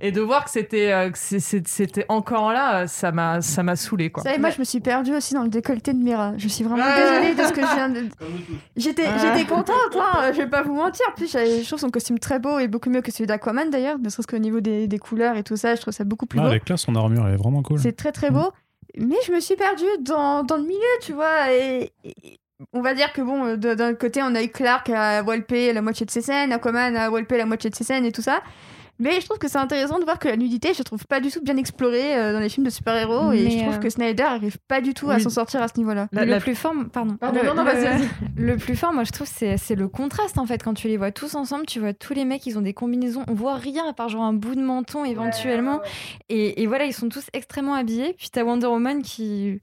Et 0.02 0.12
de 0.12 0.22
voir 0.22 0.44
que 0.46 0.50
c'était 0.52 0.92
euh, 0.92 1.10
c'était 1.14 2.06
encore 2.10 2.52
là, 2.54 2.82
euh, 2.84 2.88
ça 2.88 3.12
m'a 3.12 3.42
ça 3.42 3.64
m'a 3.64 3.76
saoulé. 3.76 4.10
Quoi. 4.10 4.24
Vous 4.24 4.30
savez, 4.30 4.40
moi, 4.40 4.50
je 4.50 4.60
me 4.60 4.64
suis 4.64 4.80
perdue 4.80 5.16
aussi 5.16 5.34
dans 5.34 5.44
le 5.44 5.50
décolleté 5.50 5.94
de 5.94 5.98
Mira. 6.00 6.34
Je 6.38 6.48
suis 6.48 6.64
vraiment 6.64 6.84
Ouais. 6.84 6.96
désolée 7.22 7.36
de 7.36 7.44
ce 7.44 7.52
que 7.54 7.62
je 7.62 7.76
viens 7.76 7.90
de. 7.90 8.06
J'étais, 8.78 9.04
j'étais 9.20 9.46
contente, 9.46 9.96
hein, 9.98 10.32
je 10.34 10.38
vais 10.38 10.48
pas 10.48 10.62
vous 10.64 10.74
mentir. 10.74 11.06
En 11.10 11.14
plus, 11.16 11.32
je 11.32 11.66
trouve 11.68 11.80
son 11.80 11.90
costume 11.90 12.20
très 12.20 12.40
beau 12.40 12.60
et 12.60 12.68
beaucoup 12.68 12.90
mieux 12.90 13.02
que 13.02 13.12
celui 13.12 13.28
d'Aquaman 13.28 13.70
d'ailleurs, 13.70 14.00
ne 14.00 14.10
serait-ce 14.10 14.28
qu'au 14.28 14.38
niveau 14.38 14.60
des, 14.62 14.88
des 14.88 15.00
couleurs 15.00 15.36
et 15.38 15.44
tout 15.44 15.58
ça, 15.58 15.76
je 15.76 15.82
trouve 15.82 15.94
ça 15.94 16.04
beaucoup 16.04 16.26
plus 16.26 16.40
Ah, 16.40 16.44
beau. 16.48 16.52
est 16.54 16.60
classe, 16.60 16.82
son 16.82 16.96
armure, 16.96 17.28
elle 17.28 17.34
est 17.34 17.38
vraiment 17.38 17.62
cool. 17.62 17.80
C'est 17.80 17.96
très 17.96 18.12
très 18.12 18.32
beau. 18.32 18.52
Mais 18.98 19.16
je 19.28 19.32
me 19.32 19.40
suis 19.40 19.56
perdue 19.56 19.84
dans, 20.02 20.44
dans 20.44 20.58
le 20.58 20.64
milieu, 20.64 20.80
tu 21.02 21.14
vois. 21.14 21.52
Et, 21.52 21.92
et- 22.04 22.40
on 22.74 22.82
va 22.82 22.94
dire 22.94 23.14
que 23.14 23.22
bon, 23.22 23.46
euh, 23.46 23.56
d'un 23.76 23.94
côté, 23.94 24.22
on 24.22 24.36
a 24.36 24.44
eu 24.44 24.50
Clark 24.50 24.90
à 24.90 25.24
walper 25.24 25.72
la 25.72 25.82
moitié 25.82 26.06
de 26.06 26.12
ses 26.12 26.22
scènes, 26.22 26.52
Aquaman 26.52 26.96
à 26.98 27.10
walper 27.10 27.38
la 27.38 27.46
moitié 27.46 27.70
de 27.70 27.76
ses 27.76 27.86
scènes 27.86 28.04
et 28.06 28.12
tout 28.12 28.22
ça. 28.22 28.42
Mais 29.00 29.22
je 29.22 29.26
trouve 29.26 29.38
que 29.38 29.48
c'est 29.48 29.58
intéressant 29.58 29.98
de 29.98 30.04
voir 30.04 30.20
que 30.20 30.28
la 30.28 30.36
nudité, 30.36 30.74
je 30.74 30.84
trouve 30.84 31.06
pas 31.08 31.20
du 31.22 31.32
tout 31.32 31.42
bien 31.42 31.56
explorée 31.58 32.18
euh, 32.18 32.34
dans 32.34 32.40
les 32.40 32.50
films 32.50 32.66
de 32.66 32.70
super-héros. 32.70 33.32
Et 33.32 33.50
je 33.50 33.60
trouve 33.60 33.76
euh, 33.76 33.78
que 33.78 33.90
Snyder 33.90 34.24
arrive 34.24 34.58
pas 34.68 34.82
du 34.82 34.94
tout 34.94 35.10
à 35.10 35.20
s'en 35.20 35.30
sortir 35.30 35.62
à 35.62 35.68
ce 35.70 35.74
niveau-là. 35.78 36.08
La- 36.12 36.26
le 36.26 36.32
la- 36.32 36.40
plus 36.40 36.56
fort, 36.56 36.74
pardon. 36.92 37.16
Pardon, 37.16 37.40
le, 37.42 37.48
non, 37.48 37.56
non, 37.56 37.64
le- 37.64 37.72
vas-y, 37.72 37.84
vas-y. 37.86 38.08
le 38.38 38.58
plus 38.58 38.76
fort, 38.76 38.92
moi 38.94 39.06
je 39.06 39.12
trouve, 39.12 39.28
c'est 39.32 39.58
c'est 39.58 39.76
le 39.76 39.88
contraste 39.88 40.38
en 40.38 40.46
fait. 40.46 40.62
Quand 40.64 40.74
tu 40.74 40.88
les 40.90 40.98
vois 40.98 41.12
tous 41.12 41.36
ensemble, 41.36 41.66
tu 41.66 41.80
vois 41.80 41.94
tous 41.94 42.14
les 42.14 42.26
mecs, 42.26 42.46
ils 42.46 42.58
ont 42.58 42.62
des 42.62 42.74
combinaisons. 42.74 43.24
On 43.28 43.34
voit 43.34 43.56
rien 43.56 43.88
à 43.90 43.94
part 43.94 44.10
genre 44.10 44.24
un 44.24 44.34
bout 44.34 44.56
de 44.56 44.62
menton 44.62 45.06
éventuellement. 45.06 45.80
Et, 46.30 46.62
et 46.62 46.68
voilà, 46.68 46.86
ils 46.86 46.94
sont 46.94 47.10
tous 47.10 47.26
extrêmement 47.34 47.76
habillés. 47.76 48.14
Puis 48.18 48.30
t'as 48.32 48.44
Wonder 48.44 48.68
Woman 48.68 49.02
qui. 49.02 49.60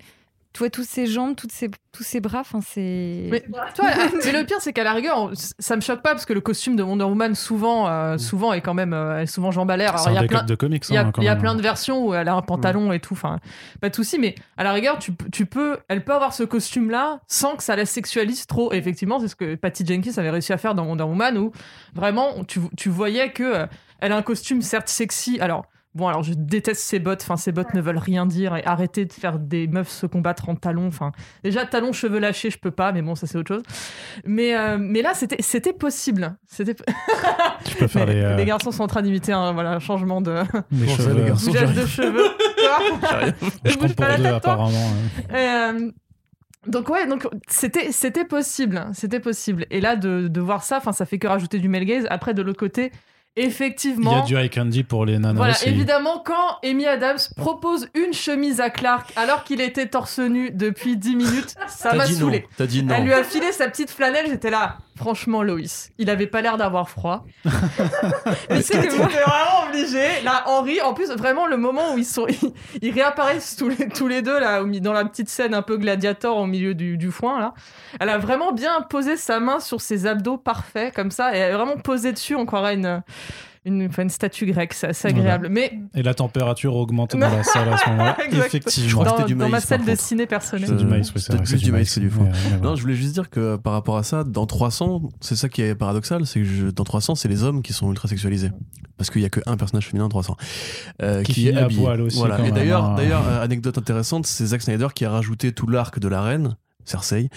Tu 0.56 0.60
vois 0.60 0.70
toutes 0.70 0.86
ses 0.86 1.06
jambes, 1.06 1.36
toutes 1.36 1.52
ses, 1.52 1.70
tous 1.92 2.02
ses 2.02 2.18
bras. 2.18 2.40
Enfin, 2.40 2.60
c'est. 2.62 3.28
Mais, 3.30 3.40
toi, 3.74 3.90
mais 4.24 4.32
le 4.32 4.46
pire, 4.46 4.56
c'est 4.58 4.72
qu'à 4.72 4.84
la 4.84 4.94
rigueur, 4.94 5.18
on- 5.18 5.32
ça 5.34 5.76
me 5.76 5.82
choque 5.82 6.00
pas 6.00 6.12
parce 6.12 6.24
que 6.24 6.32
le 6.32 6.40
costume 6.40 6.76
de 6.76 6.82
Wonder 6.82 7.04
Woman, 7.04 7.34
souvent, 7.34 7.86
euh, 7.90 8.16
souvent 8.16 8.54
est 8.54 8.62
quand 8.62 8.72
même 8.72 8.94
euh, 8.94 9.20
est 9.20 9.26
souvent 9.26 9.50
jambe 9.50 9.70
à 9.70 9.76
l'air. 9.76 9.94
Il 10.06 10.14
y 10.14 10.16
un 10.16 10.22
a 10.22 10.26
plein, 10.26 10.44
de 10.44 10.54
comics. 10.54 10.82
Il 10.88 10.94
y 10.94 10.96
a, 10.96 11.02
hein, 11.02 11.12
y 11.20 11.28
a 11.28 11.36
plein 11.36 11.56
de 11.56 11.60
versions 11.60 12.06
où 12.06 12.14
elle 12.14 12.26
a 12.28 12.34
un 12.34 12.40
pantalon 12.40 12.90
et 12.90 13.00
tout, 13.00 13.12
enfin, 13.12 13.38
pas 13.82 13.90
de 13.90 13.94
souci, 13.94 14.18
mais 14.18 14.34
à 14.56 14.64
la 14.64 14.72
rigueur, 14.72 14.98
tu, 14.98 15.12
tu 15.30 15.44
peux, 15.44 15.76
elle 15.88 16.02
peut 16.04 16.14
avoir 16.14 16.32
ce 16.32 16.42
costume-là 16.42 17.20
sans 17.26 17.56
que 17.56 17.62
ça 17.62 17.76
la 17.76 17.84
sexualise 17.84 18.46
trop. 18.46 18.72
Et 18.72 18.78
effectivement, 18.78 19.20
c'est 19.20 19.28
ce 19.28 19.36
que 19.36 19.56
Patty 19.56 19.84
Jenkins 19.84 20.12
avait 20.16 20.30
réussi 20.30 20.54
à 20.54 20.56
faire 20.56 20.74
dans 20.74 20.86
Wonder 20.86 21.04
Woman, 21.04 21.36
où 21.36 21.52
vraiment, 21.94 22.44
tu, 22.44 22.60
tu 22.78 22.88
voyais 22.88 23.30
que 23.30 23.42
euh, 23.42 23.66
elle 24.00 24.12
a 24.12 24.16
un 24.16 24.22
costume 24.22 24.62
certes 24.62 24.88
sexy. 24.88 25.38
Alors, 25.38 25.66
bon, 25.96 26.06
alors 26.08 26.22
je 26.22 26.34
déteste 26.34 26.82
ces 26.82 26.98
bottes, 26.98 27.22
enfin, 27.22 27.36
ces 27.36 27.52
bottes 27.52 27.74
ne 27.74 27.80
veulent 27.80 27.98
rien 27.98 28.26
dire, 28.26 28.54
et 28.54 28.64
arrêtez 28.64 29.04
de 29.06 29.12
faire 29.12 29.38
des 29.38 29.66
meufs 29.66 29.88
se 29.88 30.06
combattre 30.06 30.48
en 30.48 30.54
talons, 30.54 30.86
enfin, 30.86 31.12
déjà, 31.42 31.64
talons, 31.64 31.92
cheveux 31.92 32.18
lâchés, 32.18 32.50
je 32.50 32.58
peux 32.58 32.70
pas, 32.70 32.92
mais 32.92 33.02
bon, 33.02 33.14
ça 33.14 33.26
c'est 33.26 33.38
autre 33.38 33.54
chose. 33.54 33.62
Mais, 34.24 34.56
euh, 34.56 34.76
mais 34.78 35.02
là, 35.02 35.14
c'était 35.14 35.40
c'était 35.40 35.72
possible. 35.72 36.36
C'était 36.46 36.74
Tu 37.64 37.76
peux 37.76 37.86
faire 37.86 38.06
mais 38.06 38.14
les, 38.14 38.22
euh, 38.22 38.36
les 38.36 38.44
garçons 38.44 38.70
sont 38.70 38.84
en 38.84 38.88
train 38.88 39.02
d'imiter 39.02 39.32
un 39.32 39.52
voilà, 39.52 39.72
un 39.72 39.78
changement 39.78 40.20
de 40.20 40.42
les 40.70 40.88
cheveux. 40.88 41.14
les 41.14 41.28
garçons. 41.28 41.50
de 41.50 41.86
cheveux. 41.86 42.26
Je 43.64 43.74
bouge 43.74 43.88
compte 43.88 43.96
pas 43.96 44.08
pour 44.08 44.16
deux, 44.16 44.22
tête, 44.22 44.42
toi 44.42 44.52
apparemment. 44.52 44.90
Et, 45.30 45.34
euh, 45.34 45.90
donc 46.66 46.88
ouais, 46.88 47.06
donc 47.06 47.26
c'était 47.48 47.92
c'était 47.92 48.24
possible, 48.24 48.86
c'était 48.92 49.20
possible. 49.20 49.66
Et 49.70 49.80
là 49.80 49.96
de, 49.96 50.28
de 50.28 50.40
voir 50.40 50.62
ça, 50.62 50.78
enfin 50.78 50.92
ça 50.92 51.06
fait 51.06 51.18
que 51.18 51.26
rajouter 51.26 51.58
du 51.58 51.68
male 51.68 51.84
gaze. 51.84 52.06
Après 52.10 52.34
de 52.34 52.42
l'autre 52.42 52.58
côté, 52.58 52.90
Il 53.36 53.44
y 53.44 53.46
effectivement. 53.46 54.22
a 54.22 54.26
du 54.26 54.36
high 54.36 54.50
candy 54.52 54.82
pour 54.82 55.04
les 55.04 55.18
nanas 55.18 55.34
Voilà, 55.36 55.52
aussi. 55.52 55.68
évidemment, 55.68 56.22
quand 56.24 56.58
Amy 56.64 56.86
Adams 56.86 57.18
propose 57.36 57.88
une 57.94 58.12
chemise 58.14 58.60
à 58.60 58.70
Clark 58.70 59.12
alors 59.16 59.44
qu'il 59.44 59.60
était 59.60 59.86
torse 59.86 60.18
nu 60.18 60.50
depuis 60.50 60.96
10 60.96 61.16
minutes, 61.16 61.54
ça 61.68 61.92
m'a 61.94 62.06
saoulé. 62.06 62.46
T'as 62.56 62.66
dit 62.66 62.82
non. 62.82 62.94
Elle 62.96 63.04
lui 63.04 63.12
a 63.12 63.22
filé 63.24 63.52
sa 63.52 63.68
petite 63.68 63.90
flanelle, 63.90 64.26
j'étais 64.28 64.50
là. 64.50 64.78
Franchement, 64.96 65.42
Loïs, 65.42 65.90
il 65.98 66.08
avait 66.08 66.26
pas 66.26 66.40
l'air 66.40 66.56
d'avoir 66.56 66.88
froid. 66.88 67.26
Mais 68.50 68.62
c'est 68.62 68.80
que 68.88 68.96
moi, 68.96 69.06
vraiment 69.08 69.68
obligé. 69.68 70.22
Là, 70.24 70.44
Henri, 70.46 70.80
en 70.80 70.94
plus, 70.94 71.10
vraiment, 71.10 71.46
le 71.46 71.58
moment 71.58 71.92
où 71.92 71.98
ils 71.98 72.04
sont, 72.06 72.26
ils, 72.28 72.52
ils 72.80 72.92
réapparaissent 72.92 73.56
tous 73.56 73.68
les, 73.68 73.88
tous 73.88 74.08
les 74.08 74.22
deux 74.22 74.38
là, 74.40 74.62
dans 74.64 74.92
la 74.94 75.04
petite 75.04 75.28
scène 75.28 75.52
un 75.52 75.60
peu 75.60 75.76
gladiator 75.76 76.38
au 76.38 76.46
milieu 76.46 76.74
du, 76.74 76.96
du 76.96 77.10
foin 77.10 77.38
là. 77.38 77.52
Elle 78.00 78.08
a 78.08 78.16
vraiment 78.16 78.52
bien 78.52 78.80
posé 78.88 79.18
sa 79.18 79.38
main 79.38 79.60
sur 79.60 79.82
ses 79.82 80.06
abdos 80.06 80.38
parfaits 80.38 80.94
comme 80.94 81.10
ça, 81.10 81.34
et 81.36 81.38
elle 81.40 81.52
a 81.52 81.56
vraiment 81.58 81.76
posé 81.76 82.12
dessus. 82.12 82.34
On 82.34 82.46
croirait 82.46 82.74
une, 82.74 83.02
une, 83.64 83.88
une 83.98 84.08
statue 84.10 84.46
grecque. 84.46 84.74
C'est 84.74 84.88
assez 84.88 85.08
agréable. 85.08 85.48
Mais 85.50 85.72
Et 85.94 86.02
la 86.02 86.14
température 86.14 86.74
augmente 86.76 87.12
dans 87.16 87.18
la 87.18 87.42
salle 87.42 87.68
à 87.72 87.76
ce 87.76 87.88
moment-là. 87.90 88.16
Effectivement. 88.30 88.88
Je 88.88 88.94
crois 88.94 89.04
que 89.04 89.10
dans, 89.10 89.16
c'était 89.16 89.26
du 89.28 89.34
dans 89.34 89.44
ma 89.46 89.50
maïs, 89.50 89.64
salle 89.64 89.84
de 89.84 89.94
ciné 89.96 90.26
personnelle. 90.26 90.68
C'est 90.68 90.76
du 90.76 90.84
maïs, 90.86 91.08
oui, 91.08 91.12
c'est 91.16 91.32
C'était 91.32 91.38
plus 91.38 91.46
c'est 91.58 91.64
du 91.64 91.72
maïs 91.72 91.92
que 91.94 92.00
du 92.00 92.10
foin. 92.10 92.28
Non, 92.62 92.76
je 92.76 92.82
voulais 92.82 92.94
juste 92.94 93.12
dire 93.14 93.28
que 93.30 93.56
par 93.56 93.72
rapport 93.72 93.96
à 93.96 94.02
ça, 94.02 94.22
dans 94.24 94.46
300, 94.46 95.02
c'est 95.20 95.36
ça 95.36 95.48
qui 95.48 95.62
est 95.62 95.74
paradoxal, 95.74 96.26
c'est 96.26 96.40
que 96.40 96.46
je- 96.46 96.66
dans 96.66 96.84
300, 96.84 97.14
c'est 97.16 97.28
les 97.28 97.42
hommes 97.42 97.62
qui 97.62 97.72
sont 97.72 97.90
ultra 97.90 98.08
sexualisés. 98.08 98.50
Parce 98.98 99.10
qu'il 99.10 99.20
y 99.20 99.26
a 99.26 99.28
qu'un 99.28 99.56
personnage 99.58 99.86
féminin 99.88 100.04
dans 100.04 100.08
300. 100.10 100.36
euh, 101.02 101.22
Qui 101.22 101.48
est 101.48 101.56
à 101.56 101.64
habillé. 101.64 101.82
poil 101.82 102.00
aussi, 102.00 102.16
Voilà. 102.18 102.40
Et 102.46 102.50
d'ailleurs, 102.50 102.84
hein. 102.84 102.94
d'ailleurs, 102.96 103.26
euh, 103.28 103.42
anecdote 103.44 103.76
intéressante, 103.76 104.26
c'est 104.26 104.46
Zack 104.46 104.62
Snyder 104.62 104.86
qui 104.94 105.04
a 105.04 105.10
rajouté 105.10 105.52
tout 105.52 105.66
l'arc 105.66 105.98
de 105.98 106.08
la 106.08 106.22
reine. 106.22 106.56
Cersei, 106.86 107.28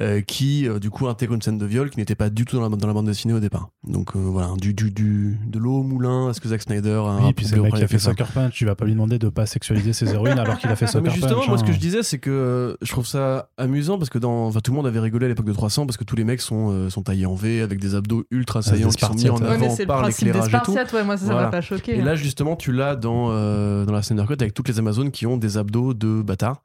euh, 0.00 0.20
qui 0.20 0.68
euh, 0.68 0.78
du 0.78 0.90
coup 0.90 1.08
intègre 1.08 1.34
une 1.34 1.42
scène 1.42 1.58
de 1.58 1.66
viol 1.66 1.90
qui 1.90 1.98
n'était 1.98 2.14
pas 2.14 2.30
du 2.30 2.44
tout 2.44 2.56
dans 2.56 2.68
la, 2.68 2.76
dans 2.76 2.86
la 2.86 2.92
bande 2.92 3.06
dessinée 3.06 3.34
au 3.34 3.40
départ. 3.40 3.68
Donc 3.86 4.16
euh, 4.16 4.18
voilà, 4.18 4.50
du, 4.58 4.74
du, 4.74 4.90
du, 4.90 5.38
de 5.46 5.58
l'eau 5.58 5.78
au 5.78 5.82
moulin, 5.82 6.30
est-ce 6.30 6.40
que 6.40 6.48
Zack 6.48 6.62
Snyder 6.62 6.90
a 6.90 7.10
un 7.10 7.26
Oui, 7.26 7.32
puis 7.32 7.44
c'est 7.46 7.56
le 7.56 7.62
mec 7.62 7.74
qui 7.74 7.82
a 7.82 7.88
fait 7.88 7.98
ça 7.98 8.10
Sucker 8.10 8.24
Punch. 8.32 8.52
Tu 8.54 8.64
vas 8.64 8.74
pas 8.74 8.84
lui 8.84 8.92
demander 8.92 9.18
de 9.18 9.28
pas 9.28 9.46
sexualiser 9.46 9.92
ses 9.92 10.12
héroïnes 10.12 10.38
alors 10.38 10.58
qu'il 10.58 10.70
a 10.70 10.76
fait 10.76 10.86
Sucker 10.86 11.02
mais 11.02 11.08
Punch. 11.10 11.18
justement, 11.20 11.46
moi, 11.46 11.58
ce 11.58 11.64
que 11.64 11.70
hein. 11.70 11.72
je 11.74 11.78
disais, 11.78 12.02
c'est 12.02 12.18
que 12.18 12.76
je 12.82 12.90
trouve 12.90 13.06
ça 13.06 13.48
amusant 13.56 13.98
parce 13.98 14.10
que 14.10 14.18
dans, 14.18 14.46
enfin, 14.46 14.60
tout 14.60 14.72
le 14.72 14.76
monde 14.76 14.86
avait 14.86 15.00
rigolé 15.00 15.26
à 15.26 15.28
l'époque 15.28 15.46
de 15.46 15.52
300 15.52 15.86
parce 15.86 15.96
que 15.96 16.04
tous 16.04 16.16
les 16.16 16.24
mecs 16.24 16.40
sont, 16.40 16.70
euh, 16.70 16.90
sont 16.90 17.02
taillés 17.02 17.26
en 17.26 17.34
V 17.34 17.60
avec 17.62 17.78
des 17.78 17.94
abdos 17.94 18.24
ultra 18.30 18.62
saillants 18.62 18.88
des 18.88 18.94
qui 18.94 19.04
sont 19.04 19.14
mis 19.14 19.28
en. 19.28 19.36
Ouais, 19.36 19.48
avant 19.48 19.70
c'est 19.70 19.82
le 19.82 19.86
par 19.88 20.00
principe 20.02 20.24
des 20.24 20.32
l'éclairage 20.32 20.48
et 20.54 20.64
tout. 20.64 20.72
Spartiates, 20.72 20.92
ouais, 20.92 21.04
moi 21.04 21.16
ça, 21.16 21.26
ça 21.26 21.32
Voilà. 21.32 21.46
m'a 21.46 21.52
pas 21.52 21.60
choqué. 21.60 21.96
Et 21.96 22.00
hein. 22.00 22.04
là, 22.04 22.14
justement, 22.16 22.56
tu 22.56 22.72
l'as 22.72 22.96
dans, 22.96 23.28
euh, 23.30 23.84
dans 23.84 23.92
la 23.92 24.02
Snyder 24.02 24.24
Cut 24.26 24.34
avec 24.40 24.54
toutes 24.54 24.68
les 24.68 24.78
Amazones 24.78 25.10
qui 25.10 25.26
ont 25.26 25.36
des 25.36 25.58
abdos 25.58 25.94
de 25.94 26.22
bâtards. 26.22 26.62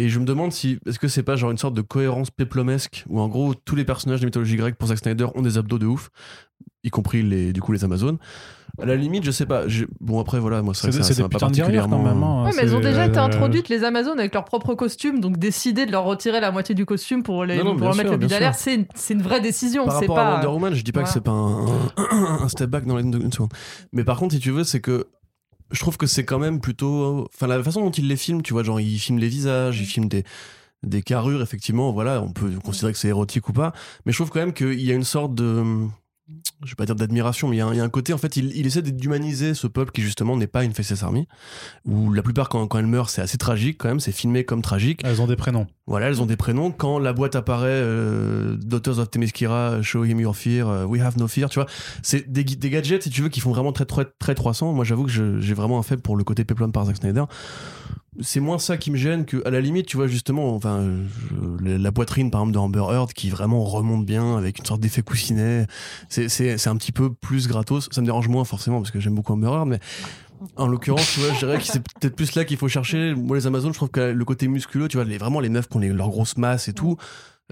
Et 0.00 0.08
je 0.08 0.20
me 0.20 0.24
demande 0.24 0.52
si, 0.52 0.78
est-ce 0.86 0.98
que 1.00 1.08
c'est 1.08 1.24
pas 1.24 1.34
genre 1.34 1.50
une 1.50 1.58
sorte 1.58 1.74
de 1.74 1.82
cohérence 1.82 2.30
péplomesque 2.30 3.04
où 3.08 3.18
en 3.20 3.26
gros 3.26 3.54
tous 3.54 3.74
les 3.74 3.84
personnages 3.84 4.20
de 4.20 4.26
mythologie 4.26 4.54
grecque 4.56 4.76
pour 4.76 4.88
Zack 4.88 4.98
Snyder 4.98 5.26
ont 5.34 5.42
des 5.42 5.58
abdos 5.58 5.78
de 5.80 5.86
ouf, 5.86 6.10
y 6.84 6.90
compris 6.90 7.22
les, 7.22 7.52
du 7.52 7.60
coup 7.60 7.72
les 7.72 7.82
Amazones. 7.84 8.18
À 8.80 8.86
la 8.86 8.94
limite, 8.94 9.24
je 9.24 9.32
sais 9.32 9.44
pas. 9.46 9.64
Bon 10.00 10.20
après 10.20 10.38
voilà, 10.38 10.62
moi 10.62 10.72
c'est 10.72 10.92
C'est 10.92 10.98
vrai 11.00 11.08
que 11.08 11.14
ça- 11.14 11.28
pas 11.28 11.50
guerrières 11.50 11.88
quand 11.88 11.96
même. 11.98 12.04
particulièrement. 12.04 12.42
hein. 12.42 12.46
Ouais, 12.46 12.52
mais 12.54 12.62
elles 12.62 12.76
ont 12.76 12.80
déjà 12.80 13.06
été 13.06 13.18
euh, 13.18 13.24
introduites, 13.24 13.68
les 13.68 13.82
Amazones, 13.82 14.20
avec 14.20 14.32
leur 14.34 14.44
propre 14.44 14.76
costume, 14.76 15.18
donc 15.18 15.36
décider 15.36 15.84
de 15.84 15.90
leur 15.90 16.04
retirer 16.04 16.38
la 16.38 16.52
moitié 16.52 16.76
du 16.76 16.86
costume 16.86 17.24
pour, 17.24 17.44
les, 17.44 17.56
Non, 17.58 17.64
non, 17.64 17.76
pour 17.76 17.88
le 17.92 18.16
bidalaire, 18.16 18.54
c'est 18.54 18.76
une, 18.76 18.84
c'est 18.94 19.14
une 19.14 19.22
vraie 19.22 19.40
décision. 19.40 19.84
Par 19.84 19.94
C'est 19.98 20.06
rapport 20.06 20.18
à 20.20 20.24
pas. 20.24 20.34
Wonder 20.36 20.46
Woman, 20.46 20.74
je 20.74 20.84
dis 20.84 20.92
pas 20.92 21.02
que 21.02 21.08
c'est 21.08 21.20
pas 21.24 21.32
un, 21.32 22.48
step 22.48 22.70
back 22.70 22.86
dans 22.86 22.94
la 22.94 23.00
une 23.00 23.32
seconde. 23.32 23.52
Mais 23.92 24.04
par 24.04 24.16
contre, 24.16 24.34
si 24.34 24.40
tu 24.40 24.52
veux, 24.52 24.62
c'est 24.62 24.80
que 24.80 25.08
je 25.70 25.80
trouve 25.80 25.96
que 25.96 26.06
c'est 26.06 26.24
quand 26.24 26.38
même 26.38 26.60
plutôt. 26.60 27.28
Enfin, 27.34 27.46
la 27.46 27.62
façon 27.62 27.82
dont 27.82 27.90
il 27.90 28.08
les 28.08 28.16
filme, 28.16 28.42
tu 28.42 28.52
vois, 28.52 28.62
genre, 28.62 28.80
il 28.80 28.98
filme 28.98 29.18
les 29.18 29.28
visages, 29.28 29.80
il 29.80 29.86
filme 29.86 30.08
des, 30.08 30.24
des 30.82 31.02
carrures, 31.02 31.42
effectivement, 31.42 31.92
voilà, 31.92 32.22
on 32.22 32.32
peut 32.32 32.50
considérer 32.64 32.92
que 32.92 32.98
c'est 32.98 33.08
érotique 33.08 33.48
ou 33.48 33.52
pas. 33.52 33.72
Mais 34.06 34.12
je 34.12 34.18
trouve 34.18 34.30
quand 34.30 34.40
même 34.40 34.52
qu'il 34.52 34.80
y 34.80 34.90
a 34.90 34.94
une 34.94 35.04
sorte 35.04 35.34
de. 35.34 35.86
Je 36.62 36.68
vais 36.70 36.74
pas 36.76 36.84
dire 36.84 36.94
d'admiration, 36.94 37.48
mais 37.48 37.56
il 37.56 37.58
y, 37.60 37.62
a 37.62 37.66
un- 37.66 37.74
y 37.74 37.80
a 37.80 37.84
un 37.84 37.88
côté, 37.88 38.12
en 38.12 38.18
fait, 38.18 38.36
il, 38.36 38.54
il 38.54 38.66
essaie 38.66 38.82
d'humaniser 38.82 39.54
ce 39.54 39.66
peuple 39.66 39.92
qui, 39.92 40.02
justement, 40.02 40.36
n'est 40.36 40.46
pas 40.46 40.62
une 40.64 40.74
Faceless 40.74 41.02
Army. 41.02 41.26
Où 41.86 42.12
la 42.12 42.22
plupart, 42.22 42.50
quand, 42.50 42.66
quand 42.66 42.78
elle 42.78 42.86
meurt, 42.86 43.08
c'est 43.08 43.22
assez 43.22 43.38
tragique 43.38 43.78
quand 43.78 43.88
même, 43.88 44.00
c'est 44.00 44.12
filmé 44.12 44.44
comme 44.44 44.60
tragique. 44.60 45.00
Elles 45.04 45.22
ont 45.22 45.26
des 45.26 45.36
prénoms. 45.36 45.66
Voilà, 45.88 46.08
elles 46.08 46.20
ont 46.20 46.26
des 46.26 46.36
prénoms. 46.36 46.70
Quand 46.70 46.98
la 46.98 47.14
boîte 47.14 47.34
apparaît, 47.34 47.68
euh, 47.70 48.56
Daughters 48.58 48.98
of 48.98 49.10
Temeskira, 49.10 49.80
Show 49.80 50.04
him 50.04 50.20
your 50.20 50.36
fear, 50.36 50.68
euh, 50.68 50.84
We 50.84 51.00
have 51.00 51.16
no 51.16 51.26
fear, 51.26 51.48
tu 51.48 51.58
vois, 51.58 51.66
c'est 52.02 52.30
des, 52.30 52.44
gadgets, 52.44 53.02
si 53.04 53.10
tu 53.10 53.22
veux, 53.22 53.30
qui 53.30 53.40
font 53.40 53.52
vraiment 53.52 53.72
très, 53.72 53.86
très, 53.86 54.04
très 54.04 54.34
300. 54.34 54.74
Moi, 54.74 54.84
j'avoue 54.84 55.04
que 55.04 55.10
j'ai 55.40 55.54
vraiment 55.54 55.78
un 55.78 55.82
faible 55.82 56.02
pour 56.02 56.16
le 56.16 56.24
côté 56.24 56.44
peplum 56.44 56.72
par 56.72 56.84
Zack 56.84 56.98
Snyder. 56.98 57.24
C'est 58.20 58.40
moins 58.40 58.58
ça 58.58 58.76
qui 58.76 58.90
me 58.90 58.96
gêne 58.96 59.24
que, 59.24 59.46
à 59.46 59.50
la 59.50 59.60
limite, 59.60 59.86
tu 59.86 59.96
vois, 59.96 60.08
justement, 60.08 60.54
enfin, 60.54 60.84
je- 61.64 61.76
la 61.76 61.92
poitrine, 61.92 62.30
par 62.30 62.40
exemple, 62.42 62.54
de 62.54 62.58
Amber 62.58 62.92
Heard, 62.92 63.12
qui 63.14 63.30
vraiment 63.30 63.64
remonte 63.64 64.04
bien 64.04 64.36
avec 64.36 64.58
une 64.58 64.66
sorte 64.66 64.80
d'effet 64.80 65.02
coussinet. 65.02 65.66
C'est 66.08 66.66
un 66.68 66.76
petit 66.76 66.92
peu 66.92 67.14
plus 67.14 67.48
gratos. 67.48 67.88
Ça 67.92 68.00
me 68.02 68.06
dérange 68.06 68.28
moins, 68.28 68.44
forcément, 68.44 68.80
parce 68.80 68.90
que 68.90 69.00
j'aime 69.00 69.14
beaucoup 69.14 69.32
Amber 69.32 69.46
Heard, 69.46 69.68
mais 69.68 69.78
en 70.56 70.66
l'occurrence, 70.66 71.12
tu 71.14 71.20
vois, 71.20 71.32
je 71.34 71.38
dirais 71.38 71.58
que 71.58 71.64
c'est 71.64 71.80
peut-être 71.82 72.14
plus 72.16 72.34
là 72.34 72.44
qu'il 72.44 72.56
faut 72.56 72.68
chercher. 72.68 73.14
Moi, 73.14 73.36
les 73.36 73.46
Amazones, 73.46 73.72
je 73.72 73.78
trouve 73.78 73.90
que 73.90 74.00
le 74.12 74.24
côté 74.24 74.48
musculeux, 74.48 74.88
tu 74.88 74.96
vois, 74.96 75.04
les, 75.04 75.18
vraiment 75.18 75.40
les 75.40 75.48
meufs 75.48 75.68
qui 75.68 75.76
ont 75.76 75.80
les- 75.80 75.92
leur 75.92 76.08
grosse 76.08 76.36
masse 76.36 76.68
et 76.68 76.72
tout, 76.72 76.96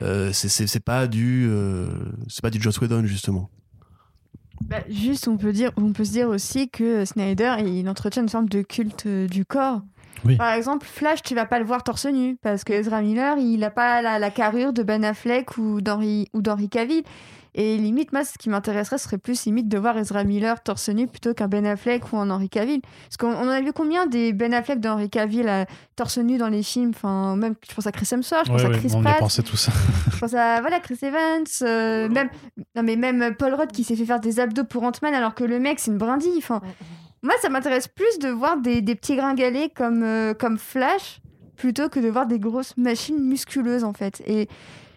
euh, 0.02 0.30
c'est- 0.32 0.80
pas 0.84 1.06
du, 1.06 1.46
euh, 1.48 1.88
c'est 2.28 2.42
pas 2.42 2.50
du 2.50 2.60
Joss 2.60 2.80
Whedon 2.80 3.04
justement. 3.06 3.50
Bah, 4.68 4.78
juste, 4.88 5.28
on 5.28 5.36
peut, 5.36 5.52
dire, 5.52 5.70
on 5.76 5.92
peut 5.92 6.04
se 6.04 6.12
dire 6.12 6.28
aussi 6.28 6.68
que 6.70 7.04
Snyder, 7.04 7.56
il 7.66 7.88
entretient 7.88 8.22
une 8.22 8.28
forme 8.28 8.48
de 8.48 8.62
culte 8.62 9.04
euh, 9.06 9.26
du 9.28 9.44
corps. 9.44 9.82
Oui. 10.24 10.36
Par 10.36 10.52
exemple, 10.52 10.86
Flash, 10.86 11.22
tu 11.22 11.34
vas 11.34 11.46
pas 11.46 11.58
le 11.58 11.64
voir 11.64 11.82
torse 11.84 12.06
nu, 12.06 12.36
parce 12.42 12.64
que 12.64 12.72
Ezra 12.72 13.00
Miller, 13.02 13.36
il 13.38 13.62
a 13.64 13.70
pas 13.70 14.02
la, 14.02 14.18
la 14.18 14.30
carrure 14.30 14.72
de 14.72 14.82
Ben 14.82 15.04
Affleck 15.04 15.58
ou 15.58 15.80
d'Henry 15.80 16.28
ou 16.32 16.42
d'Henry 16.42 16.68
Cavill. 16.68 17.02
Et 17.58 17.78
limite, 17.78 18.12
moi, 18.12 18.22
ce 18.22 18.36
qui 18.36 18.50
m'intéresserait, 18.50 18.98
ce 18.98 19.04
serait 19.04 19.16
plus 19.16 19.46
limite 19.46 19.66
de 19.66 19.78
voir 19.78 19.96
Ezra 19.96 20.24
Miller 20.24 20.62
torse 20.62 20.90
nu 20.90 21.06
plutôt 21.06 21.32
qu'un 21.32 21.48
Ben 21.48 21.64
Affleck 21.64 22.12
ou 22.12 22.18
un 22.18 22.28
Henry 22.28 22.50
Cavill. 22.50 22.82
Parce 22.82 23.16
qu'on 23.16 23.28
on 23.32 23.46
en 23.46 23.50
a 23.50 23.62
vu 23.62 23.72
combien 23.72 24.04
des 24.06 24.34
Ben 24.34 24.52
Affleck 24.52 24.78
d'Henry 24.78 25.08
Cavill 25.08 25.48
à 25.48 25.64
torse 25.96 26.18
nu 26.18 26.36
dans 26.36 26.48
les 26.50 26.62
films? 26.62 26.90
Enfin, 26.94 27.34
même, 27.36 27.54
je 27.66 27.74
pense 27.74 27.86
à 27.86 27.92
Chris 27.92 28.06
Hemsworth, 28.12 28.44
je 28.46 28.52
pense 28.52 28.62
Ouais, 28.62 28.74
à 28.74 28.78
Chris 28.78 28.90
on 28.94 28.98
y 28.98 29.06
a 29.06 29.08
Pratt. 29.08 29.20
pensé 29.20 29.42
tout 29.42 29.56
ça. 29.56 29.72
Je 30.12 30.18
pense 30.18 30.34
à 30.34 30.60
voilà, 30.60 30.80
Chris 30.80 30.98
Evans, 31.00 31.44
euh, 31.62 32.10
même, 32.10 32.28
non, 32.74 32.82
mais 32.82 32.96
même 32.96 33.34
Paul 33.38 33.54
Rudd 33.54 33.72
qui 33.72 33.84
s'est 33.84 33.96
fait 33.96 34.04
faire 34.04 34.20
des 34.20 34.38
abdos 34.38 34.64
pour 34.64 34.82
Ant-Man 34.82 35.14
alors 35.14 35.34
que 35.34 35.44
le 35.44 35.58
mec 35.58 35.78
c'est 35.78 35.90
une 35.90 35.96
brindille. 35.98 36.36
Enfin, 36.36 36.60
moi 37.26 37.34
ça 37.42 37.48
m'intéresse 37.48 37.88
plus 37.88 38.18
de 38.20 38.28
voir 38.28 38.56
des, 38.56 38.80
des 38.80 38.94
petits 38.94 39.16
gringalets 39.16 39.68
comme, 39.68 40.02
euh, 40.02 40.32
comme 40.32 40.58
Flash 40.58 41.20
plutôt 41.56 41.88
que 41.88 42.00
de 42.00 42.08
voir 42.08 42.26
des 42.26 42.38
grosses 42.38 42.76
machines 42.76 43.18
musculeuses 43.18 43.84
en 43.84 43.92
fait. 43.92 44.22
Et 44.26 44.48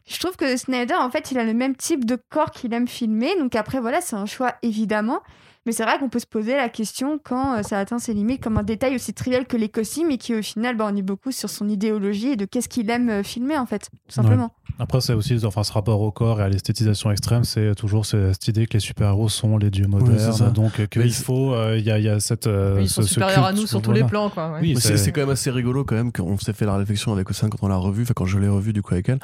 je 0.05 0.19
trouve 0.19 0.37
que 0.37 0.55
Snyder 0.55 0.95
en 0.95 1.09
fait 1.09 1.31
il 1.31 1.39
a 1.39 1.43
le 1.43 1.53
même 1.53 1.75
type 1.75 2.05
de 2.05 2.17
corps 2.29 2.51
qu'il 2.51 2.73
aime 2.73 2.87
filmer. 2.87 3.35
Donc 3.37 3.55
après 3.55 3.79
voilà, 3.79 3.99
c'est 4.01 4.15
un 4.15 4.25
choix 4.25 4.53
évidemment. 4.61 5.21
Mais 5.65 5.73
c'est 5.73 5.83
vrai 5.83 5.99
qu'on 5.99 6.09
peut 6.09 6.19
se 6.19 6.25
poser 6.25 6.55
la 6.55 6.69
question 6.69 7.19
quand 7.21 7.55
euh, 7.57 7.63
ça 7.63 7.79
atteint 7.79 7.99
ses 7.99 8.13
limites, 8.13 8.41
comme 8.41 8.57
un 8.57 8.63
détail 8.63 8.95
aussi 8.95 9.13
trivial 9.13 9.45
que 9.45 9.57
les 9.57 9.69
costumes 9.69 10.09
et 10.09 10.17
qui 10.17 10.33
au 10.33 10.41
final 10.41 10.77
bah, 10.77 10.87
on 10.89 10.95
est 10.95 11.01
beaucoup 11.01 11.31
sur 11.31 11.49
son 11.49 11.67
idéologie 11.67 12.29
et 12.29 12.35
de 12.37 12.45
qu'est-ce 12.45 12.69
qu'il 12.69 12.89
aime 12.89 13.09
euh, 13.09 13.23
filmer 13.23 13.57
en 13.57 13.65
fait, 13.65 13.89
tout 14.07 14.13
simplement. 14.13 14.51
Après, 14.81 15.01
c'est 15.01 15.13
aussi 15.13 15.37
enfin, 15.45 15.63
ce 15.63 15.73
rapport 15.73 15.99
au 16.01 16.09
corps 16.11 16.39
et 16.39 16.43
à 16.43 16.49
l'esthétisation 16.49 17.11
extrême, 17.11 17.43
c'est 17.43 17.75
toujours 17.75 18.05
ce- 18.05 18.31
cette 18.31 18.47
idée 18.47 18.65
que 18.65 18.73
les 18.73 18.79
super-héros 18.79 19.27
sont 19.27 19.57
les 19.57 19.69
dieux 19.69 19.87
modernes. 19.87 20.53
donc, 20.53 20.79
euh, 20.79 20.85
qu'il 20.87 21.13
faut. 21.13 21.53
euh, 21.53 21.77
Il 21.77 21.83
y, 21.83 21.91
a, 21.91 21.99
il 21.99 22.05
y 22.05 22.09
a 22.09 22.19
cette. 22.21 22.47
euh, 22.47 22.77
Ils 22.79 22.87
ce- 22.87 22.95
sont 22.95 23.01
ce 23.01 23.07
supérieurs 23.15 23.43
à 23.45 23.49
culte, 23.49 23.61
nous 23.61 23.67
sur 23.67 23.81
tous 23.81 23.87
voilà. 23.91 24.01
les 24.05 24.07
plans, 24.09 24.29
quoi. 24.29 24.51
ouais. 24.53 24.59
Oui, 24.61 24.75
c'est- 24.79 25.11
quand 25.11 25.21
même 25.21 25.29
assez 25.31 25.51
rigolo 25.51 25.83
quand 25.83 25.95
même 25.95 26.11
qu'on 26.13 26.37
s'est 26.37 26.53
fait 26.53 26.65
la 26.65 26.77
réflexion 26.77 27.11
avec 27.13 27.29
Océane 27.29 27.49
quand 27.49 27.57
on 27.61 27.67
l'a 27.67 27.75
revu, 27.75 28.03
enfin 28.03 28.13
quand 28.15 28.25
je 28.25 28.39
l'ai 28.39 28.47
revu 28.47 28.71
du 28.73 28.81
coup 28.81 28.93
avec 28.93 29.09
elle. 29.09 29.19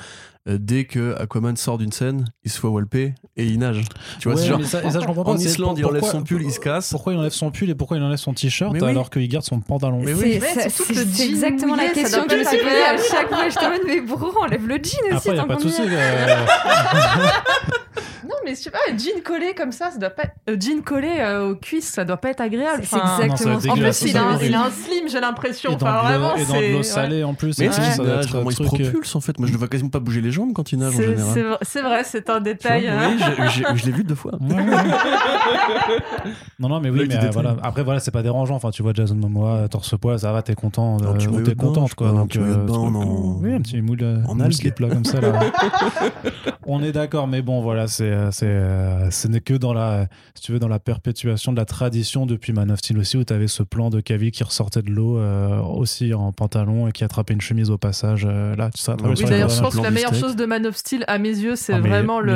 Euh, 0.48 0.58
dès 0.60 0.86
que 0.86 1.16
Aquaman 1.20 1.56
sort 1.58 1.80
d'une 1.80 1.92
scène, 1.92 2.26
il 2.44 2.52
se 2.52 2.60
fait 2.60 2.68
walper 2.68 3.16
et 3.36 3.46
il 3.46 3.58
nage. 3.58 3.82
Tu 4.20 4.28
vois, 4.28 4.36
Ouais, 4.36 4.42
c'est 4.44 4.48
genre 4.48 4.60
mais 4.60 4.66
ça, 4.66 4.84
et 4.84 4.92
ça, 4.92 5.00
je 5.00 5.06
comprends 5.08 5.24
pas. 5.24 5.32
en 5.32 5.38
Islande, 5.38 5.80
il 5.80 5.86
enlève 5.86 6.02
pourquoi- 6.02 6.20
son 6.20 6.24
pull, 6.24 6.44
il 6.44 6.52
se 6.52 6.60
casse. 6.60 6.92
Pourquoi 6.92 7.14
il 7.14 7.20
enlève 7.20 7.32
son 7.32 7.50
pull 7.50 7.68
et 7.72 7.74
pourquoi 7.74 7.98
il 7.98 8.04
enlève 8.04 8.20
son 8.20 8.32
t-shirt 8.36 8.72
oui. 8.72 8.84
alors 8.88 9.10
qu'il 9.10 9.28
garde 9.28 9.44
son 9.44 9.60
pantalon 9.60 10.02
Mais 10.04 10.14
C'est- 10.14 10.24
oui. 10.24 10.40
Ouais, 10.40 11.26
exactement 11.26 11.76
la 11.76 11.88
question 11.88 12.26
que 12.26 12.34
je 12.36 12.40
me 12.42 12.44
suis 12.44 12.58
posée 12.60 12.84
à 12.84 12.96
chaque 12.98 13.28
fois. 13.30 13.50
Je 13.50 13.56
te 13.56 13.66
mode, 13.66 13.82
mais 13.88 14.02
bro, 14.02 14.32
enlève 14.40 14.68
le 14.68 14.76
jean 14.76 15.16
aussi. 15.18 15.30
Après, 15.30 15.34
il 15.34 15.40
a 15.40 15.46
pas 15.46 15.56
de 15.56 15.62
souci. 15.62 15.82
euh, 15.88 16.46
Non, 18.24 18.36
mais 18.44 18.56
je 18.56 18.60
sais 18.62 18.72
pas, 18.72 18.80
un 18.92 18.98
jean 18.98 19.22
collé 19.24 19.54
comme 19.56 19.72
ça, 19.72 19.92
ça 19.92 19.98
doit 20.00 20.10
pas 20.10 20.24
être... 20.24 20.34
euh, 20.50 20.58
jean 20.60 20.82
collé 20.84 21.10
euh, 21.20 21.52
aux 21.52 21.56
cuisses, 21.56 21.88
ça 21.90 22.06
doit 22.06 22.18
pas 22.18 22.30
être 22.32 22.42
agréable. 22.42 22.82
C'est 22.84 22.96
Enfin, 22.96 23.20
exactement 23.24 23.54
Non. 23.60 23.72
En 23.72 23.76
plus, 23.76 24.02
il 24.02 24.18
a, 24.18 24.24
un, 24.24 24.34
être 24.36 24.44
il 24.44 24.54
a 24.56 24.60
un 24.60 24.62
horrible. 24.66 24.76
slim, 24.84 25.10
j'ai 25.10 25.20
l'impression. 25.20 25.72
Et 25.72 25.76
dans 25.76 25.86
Enfin, 25.88 25.96
l'eau- 26.02 26.08
vraiment, 26.08 26.36
et 26.36 26.46
dans 26.46 26.54
de 26.62 26.74
l'eau 26.78 26.84
c'est- 26.84 26.92
salée 26.94 27.24
en 27.24 27.34
plus. 27.36 27.58
Mais 27.60 27.66
et 27.66 27.70
tout, 27.70 27.76
il 27.78 28.04
nage, 28.04 28.26
il 28.26 28.52
se 28.56 28.64
propulse 28.64 29.16
en 29.16 29.22
fait. 29.22 29.38
Moi 29.40 29.48
je 29.48 29.54
ne 29.54 29.58
vois 29.58 29.68
quasiment 29.68 29.90
pas 29.92 30.00
bouger 30.00 30.22
les 30.22 30.32
jambes 30.36 30.54
quand 30.54 30.72
il 30.72 30.80
nage 30.80 30.94
en 30.94 30.98
C'est 30.98 31.04
général. 31.18 31.58
c'est 31.64 31.82
vrai- 31.82 32.04
c'est 32.04 32.30
un 32.30 32.34
Tu 32.36 32.40
vois, 32.40 32.54
détail. 32.54 32.88
hein. 32.88 33.12
oui, 33.40 33.78
je 33.78 33.86
l'ai 33.86 33.92
vu 33.92 34.04
deux 34.04 34.16
fois. 34.16 34.34
Non, 36.60 36.70
non, 36.70 36.80
mais 36.80 36.90
oui, 36.90 37.06
mais 37.08 37.16
euh, 37.18 37.30
voilà. 37.32 37.56
Après, 37.62 37.84
voilà, 37.84 38.00
c'est 38.00 38.12
pas 38.12 38.24
dérangeant. 38.24 38.56
Enfin, 38.56 38.72
tu 38.72 38.82
vois 38.82 38.94
Jason 38.94 39.16
Momoa, 39.16 39.68
torse 39.70 39.96
poil, 39.98 40.18
ça 40.20 40.32
va, 40.32 40.42
t'es 40.42 40.56
content, 40.56 40.98
euh, 41.02 41.14
maillot 41.14 41.42
t'es 41.42 41.56
contente, 41.56 41.90
je 41.90 41.96
quoi. 41.96 42.10
sais 42.10 42.16
Donc, 42.16 42.32
de 42.38 42.40
euh, 42.42 42.66
truc- 42.66 42.76
en- 42.96 43.40
oui, 43.42 43.54
un 43.54 43.62
petit 43.62 43.82
moule, 43.82 44.00
euh, 44.02 44.18
en 44.28 44.52
slip 44.52 44.80
là 44.80 44.88
comme 44.90 45.06
ça. 45.06 45.20
Là. 45.22 45.40
On 46.68 46.82
est 46.82 46.92
d'accord, 46.92 47.28
mais 47.28 47.42
bon, 47.42 47.62
voilà, 47.62 47.88
c'est 47.88 48.06
euh, 48.10 48.32
c'est 48.32 48.48
euh, 48.48 49.12
ce 49.12 49.28
n'est 49.28 49.40
que 49.42 49.54
dans 49.54 49.74
la, 49.74 50.08
si 50.34 50.42
tu 50.44 50.52
veux, 50.52 50.60
dans 50.60 50.68
la 50.68 50.80
perpétuation 50.80 51.52
de 51.52 51.58
la 51.58 51.66
tradition 51.66 52.26
depuis 52.26 52.54
Man 52.54 52.72
of 52.72 52.80
Steel 52.80 52.98
aussi, 52.98 53.18
où 53.18 53.24
tu 53.24 53.34
avais 53.34 53.48
ce 53.48 53.62
plan 53.64 53.90
de 53.90 54.00
Cavill 54.02 54.32
qui 54.32 54.44
ressortait 54.44 54.82
de 54.82 54.90
l'eau 54.90 55.18
euh, 55.20 55.60
aussi 55.62 56.14
en 56.14 56.32
pantalon 56.32 56.88
et 56.88 56.92
qui 56.92 57.04
attrapait 57.04 57.34
une 57.36 57.42
chemise 57.42 57.70
au 57.70 57.78
passage. 57.78 58.26
euh, 58.28 58.56
là, 58.56 58.70
tu 58.74 58.82
seras 58.82 58.98
Oui, 59.04 59.10
Oui, 59.16 59.24
d'ailleurs, 59.26 59.52
un 59.52 59.56
je 59.56 59.62
pense 59.62 59.70
que 59.70 59.74
plan 59.76 59.84
la 59.84 59.92
meilleure 59.92 60.10
steak. 60.16 60.25
Chose 60.26 60.36
de 60.36 60.46
Man 60.46 60.66
of 60.66 60.76
Steel, 60.76 61.04
à 61.08 61.18
mes 61.18 61.30
yeux, 61.30 61.56
c'est 61.56 61.74
Ah, 61.74 61.80
mais- 61.80 61.90
vraiment 61.90 62.22
mais 62.22 62.34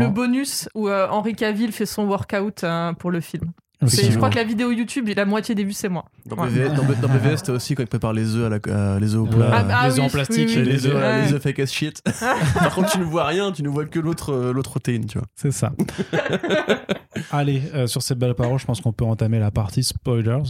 le 0.00 0.08
bonus 0.08 0.68
où 0.74 0.88
euh, 0.88 1.06
Henry 1.10 1.34
Cavill 1.34 1.72
fait 1.72 1.86
son 1.86 2.04
workout 2.06 2.64
hein, 2.64 2.94
pour 2.98 3.10
le 3.10 3.20
film. 3.20 3.52
Je 3.80 4.16
crois 4.16 4.28
que 4.30 4.34
la 4.36 4.44
vidéo 4.44 4.72
YouTube, 4.72 5.08
la 5.16 5.24
moitié 5.24 5.54
des 5.54 5.62
vues, 5.62 5.72
c'est 5.72 5.88
moi. 5.88 6.04
Dans 6.26 6.36
Ouais. 6.36 6.48
BVS, 6.48 6.74
dans, 6.74 6.82
B- 6.82 7.00
dans 7.00 7.08
BVS, 7.08 7.42
t'as 7.44 7.52
aussi 7.52 7.74
quand 7.76 7.84
ils 7.84 7.88
préparent 7.88 8.12
les 8.12 8.34
œufs, 8.34 8.46
à 8.46 8.48
la, 8.48 8.94
à- 8.96 8.98
les 8.98 9.14
œufs 9.14 9.20
au 9.20 9.26
plat. 9.26 9.50
Ah, 9.52 9.64
ah 9.70 9.86
les 9.88 9.92
œufs 9.94 9.98
oui, 10.00 10.04
en 10.06 10.08
plastique, 10.08 10.48
oui, 10.48 10.54
Et 10.54 10.58
oui. 10.62 10.64
les 10.64 10.86
œufs, 10.86 10.94
Ouais. 10.94 11.22
les 11.26 11.32
œufs 11.32 11.40
fake 11.42 11.58
as 11.60 11.66
shit. 11.66 12.02
Par 12.54 12.74
contre, 12.74 12.90
tu 12.90 12.98
ne 12.98 13.04
vois 13.04 13.24
rien, 13.26 13.52
tu 13.52 13.62
ne 13.62 13.68
vois 13.68 13.84
que 13.86 14.00
l'autre 14.00 14.32
euh, 14.32 14.52
l'autre 14.52 14.70
protéine, 14.70 15.06
tu 15.06 15.18
vois. 15.18 15.28
C'est 15.36 15.52
ça. 15.52 15.72
Allez, 17.30 17.62
euh, 17.74 17.86
sur 17.86 18.02
ces 18.02 18.14
belles 18.14 18.34
paroles, 18.34 18.58
je 18.58 18.64
pense 18.66 18.80
qu'on 18.80 18.92
peut 18.92 19.04
entamer 19.04 19.38
la 19.38 19.50
partie 19.50 19.82
spoilers 19.82 20.42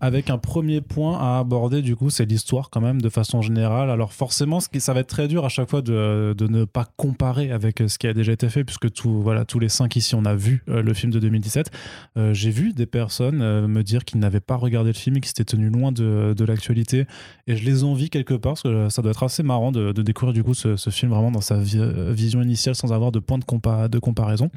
avec 0.00 0.28
un 0.30 0.38
premier 0.38 0.80
point 0.80 1.18
à 1.18 1.38
aborder. 1.38 1.82
Du 1.82 1.96
coup, 1.96 2.10
c'est 2.10 2.24
l'histoire 2.26 2.68
quand 2.70 2.80
même 2.80 3.00
de 3.00 3.08
façon 3.08 3.42
générale. 3.42 3.90
Alors 3.90 4.12
forcément, 4.12 4.60
ce 4.60 4.68
qui, 4.68 4.80
ça 4.80 4.92
va 4.92 5.00
être 5.00 5.06
très 5.08 5.28
dur 5.28 5.44
à 5.44 5.48
chaque 5.48 5.70
fois 5.70 5.82
de, 5.82 6.34
de 6.36 6.46
ne 6.46 6.64
pas 6.64 6.86
comparer 6.96 7.50
avec 7.52 7.80
euh, 7.80 7.88
ce 7.88 7.98
qui 7.98 8.06
a 8.06 8.12
déjà 8.12 8.32
été 8.32 8.48
fait, 8.48 8.64
puisque 8.64 8.90
tout, 8.92 9.22
voilà, 9.22 9.44
tous 9.44 9.58
les 9.58 9.68
cinq 9.68 9.96
ici, 9.96 10.14
on 10.14 10.24
a 10.24 10.34
vu 10.34 10.62
euh, 10.68 10.82
le 10.82 10.94
film 10.94 11.12
de 11.12 11.18
2017. 11.18 11.70
Euh, 12.18 12.34
J'ai 12.34 12.50
vu 12.54 12.72
des 12.72 12.86
personnes 12.86 13.40
euh, 13.42 13.66
me 13.66 13.82
dire 13.82 14.04
qu'ils 14.04 14.20
n'avaient 14.20 14.40
pas 14.40 14.56
regardé 14.56 14.90
le 14.90 14.94
film 14.96 15.16
et 15.16 15.20
qu'ils 15.20 15.28
s'étaient 15.28 15.44
tenus 15.44 15.72
loin 15.72 15.92
de, 15.92 16.34
de 16.36 16.44
l'actualité. 16.44 17.06
Et 17.46 17.56
je 17.56 17.64
les 17.64 17.84
envie 17.84 18.10
quelque 18.10 18.34
part, 18.34 18.52
parce 18.54 18.62
que 18.62 18.88
ça 18.88 19.02
doit 19.02 19.10
être 19.10 19.22
assez 19.24 19.42
marrant 19.42 19.72
de, 19.72 19.92
de 19.92 20.02
découvrir 20.02 20.32
du 20.32 20.44
coup 20.44 20.54
ce, 20.54 20.76
ce 20.76 20.90
film 20.90 21.10
vraiment 21.12 21.30
dans 21.30 21.40
sa 21.40 21.56
vi- 21.58 21.78
euh, 21.80 22.12
vision 22.12 22.40
initiale 22.42 22.74
sans 22.74 22.92
avoir 22.92 23.10
de 23.12 23.18
point 23.18 23.38
de, 23.38 23.44
compa- 23.44 23.88
de 23.88 23.98
comparaison. 23.98 24.50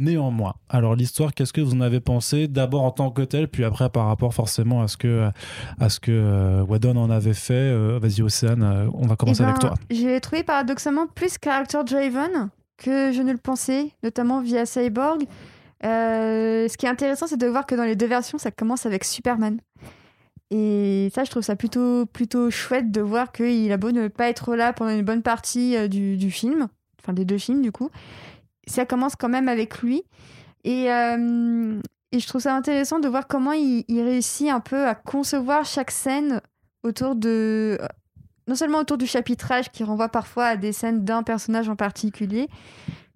Néanmoins, 0.00 0.54
alors 0.68 0.94
l'histoire, 0.94 1.34
qu'est-ce 1.34 1.52
que 1.52 1.60
vous 1.60 1.74
en 1.74 1.80
avez 1.80 1.98
pensé 1.98 2.46
D'abord 2.46 2.84
en 2.84 2.92
tant 2.92 3.10
que 3.10 3.22
tel, 3.22 3.48
puis 3.48 3.64
après 3.64 3.90
par 3.90 4.06
rapport 4.06 4.32
forcément 4.32 4.80
à 4.80 4.86
ce 4.86 4.96
que, 4.96 5.28
à 5.80 5.88
ce 5.88 5.98
que 5.98 6.12
euh, 6.12 6.62
Whedon 6.62 6.96
en 6.96 7.10
avait 7.10 7.34
fait. 7.34 7.54
Euh, 7.54 7.98
Vas-y 8.00 8.22
Océane, 8.22 8.62
euh, 8.62 8.86
on 8.94 9.08
va 9.08 9.16
commencer 9.16 9.42
Eh 9.42 9.46
ben, 9.46 9.48
avec 9.50 9.60
toi. 9.60 9.74
J'ai 9.90 10.20
trouvé 10.20 10.44
paradoxalement 10.44 11.08
plus 11.12 11.34
character 11.42 11.78
driven 11.84 12.48
que 12.76 13.10
je 13.12 13.20
ne 13.22 13.32
le 13.32 13.38
pensais, 13.38 13.90
notamment 14.04 14.40
via 14.40 14.66
Cyborg. 14.66 15.24
Euh, 15.84 16.68
ce 16.68 16.76
qui 16.76 16.86
est 16.86 16.88
intéressant, 16.88 17.26
c'est 17.26 17.36
de 17.36 17.46
voir 17.46 17.66
que 17.66 17.74
dans 17.74 17.84
les 17.84 17.96
deux 17.96 18.06
versions, 18.06 18.38
ça 18.38 18.50
commence 18.50 18.86
avec 18.86 19.04
Superman. 19.04 19.60
Et 20.50 21.10
ça, 21.14 21.24
je 21.24 21.30
trouve 21.30 21.42
ça 21.42 21.56
plutôt, 21.56 22.06
plutôt 22.06 22.50
chouette 22.50 22.90
de 22.90 23.00
voir 23.00 23.32
qu'il 23.32 23.70
a 23.70 23.76
beau 23.76 23.92
ne 23.92 24.08
pas 24.08 24.28
être 24.28 24.54
là 24.54 24.72
pendant 24.72 24.90
une 24.90 25.04
bonne 25.04 25.22
partie 25.22 25.76
euh, 25.76 25.88
du, 25.88 26.16
du 26.16 26.30
film, 26.30 26.68
enfin 27.00 27.12
des 27.12 27.26
deux 27.26 27.38
films 27.38 27.60
du 27.60 27.70
coup, 27.70 27.90
ça 28.66 28.86
commence 28.86 29.14
quand 29.14 29.28
même 29.28 29.48
avec 29.48 29.80
lui. 29.82 30.04
Et, 30.64 30.90
euh, 30.90 31.78
et 32.12 32.18
je 32.18 32.26
trouve 32.26 32.40
ça 32.40 32.54
intéressant 32.56 32.98
de 32.98 33.08
voir 33.08 33.26
comment 33.26 33.52
il, 33.52 33.84
il 33.88 34.02
réussit 34.02 34.48
un 34.48 34.60
peu 34.60 34.86
à 34.86 34.94
concevoir 34.94 35.66
chaque 35.66 35.90
scène 35.90 36.40
autour 36.82 37.14
de 37.14 37.78
non 38.48 38.54
seulement 38.54 38.78
autour 38.78 38.96
du 38.96 39.06
chapitrage 39.06 39.70
qui 39.70 39.84
renvoie 39.84 40.08
parfois 40.08 40.46
à 40.46 40.56
des 40.56 40.72
scènes 40.72 41.04
d'un 41.04 41.22
personnage 41.22 41.68
en 41.68 41.76
particulier, 41.76 42.48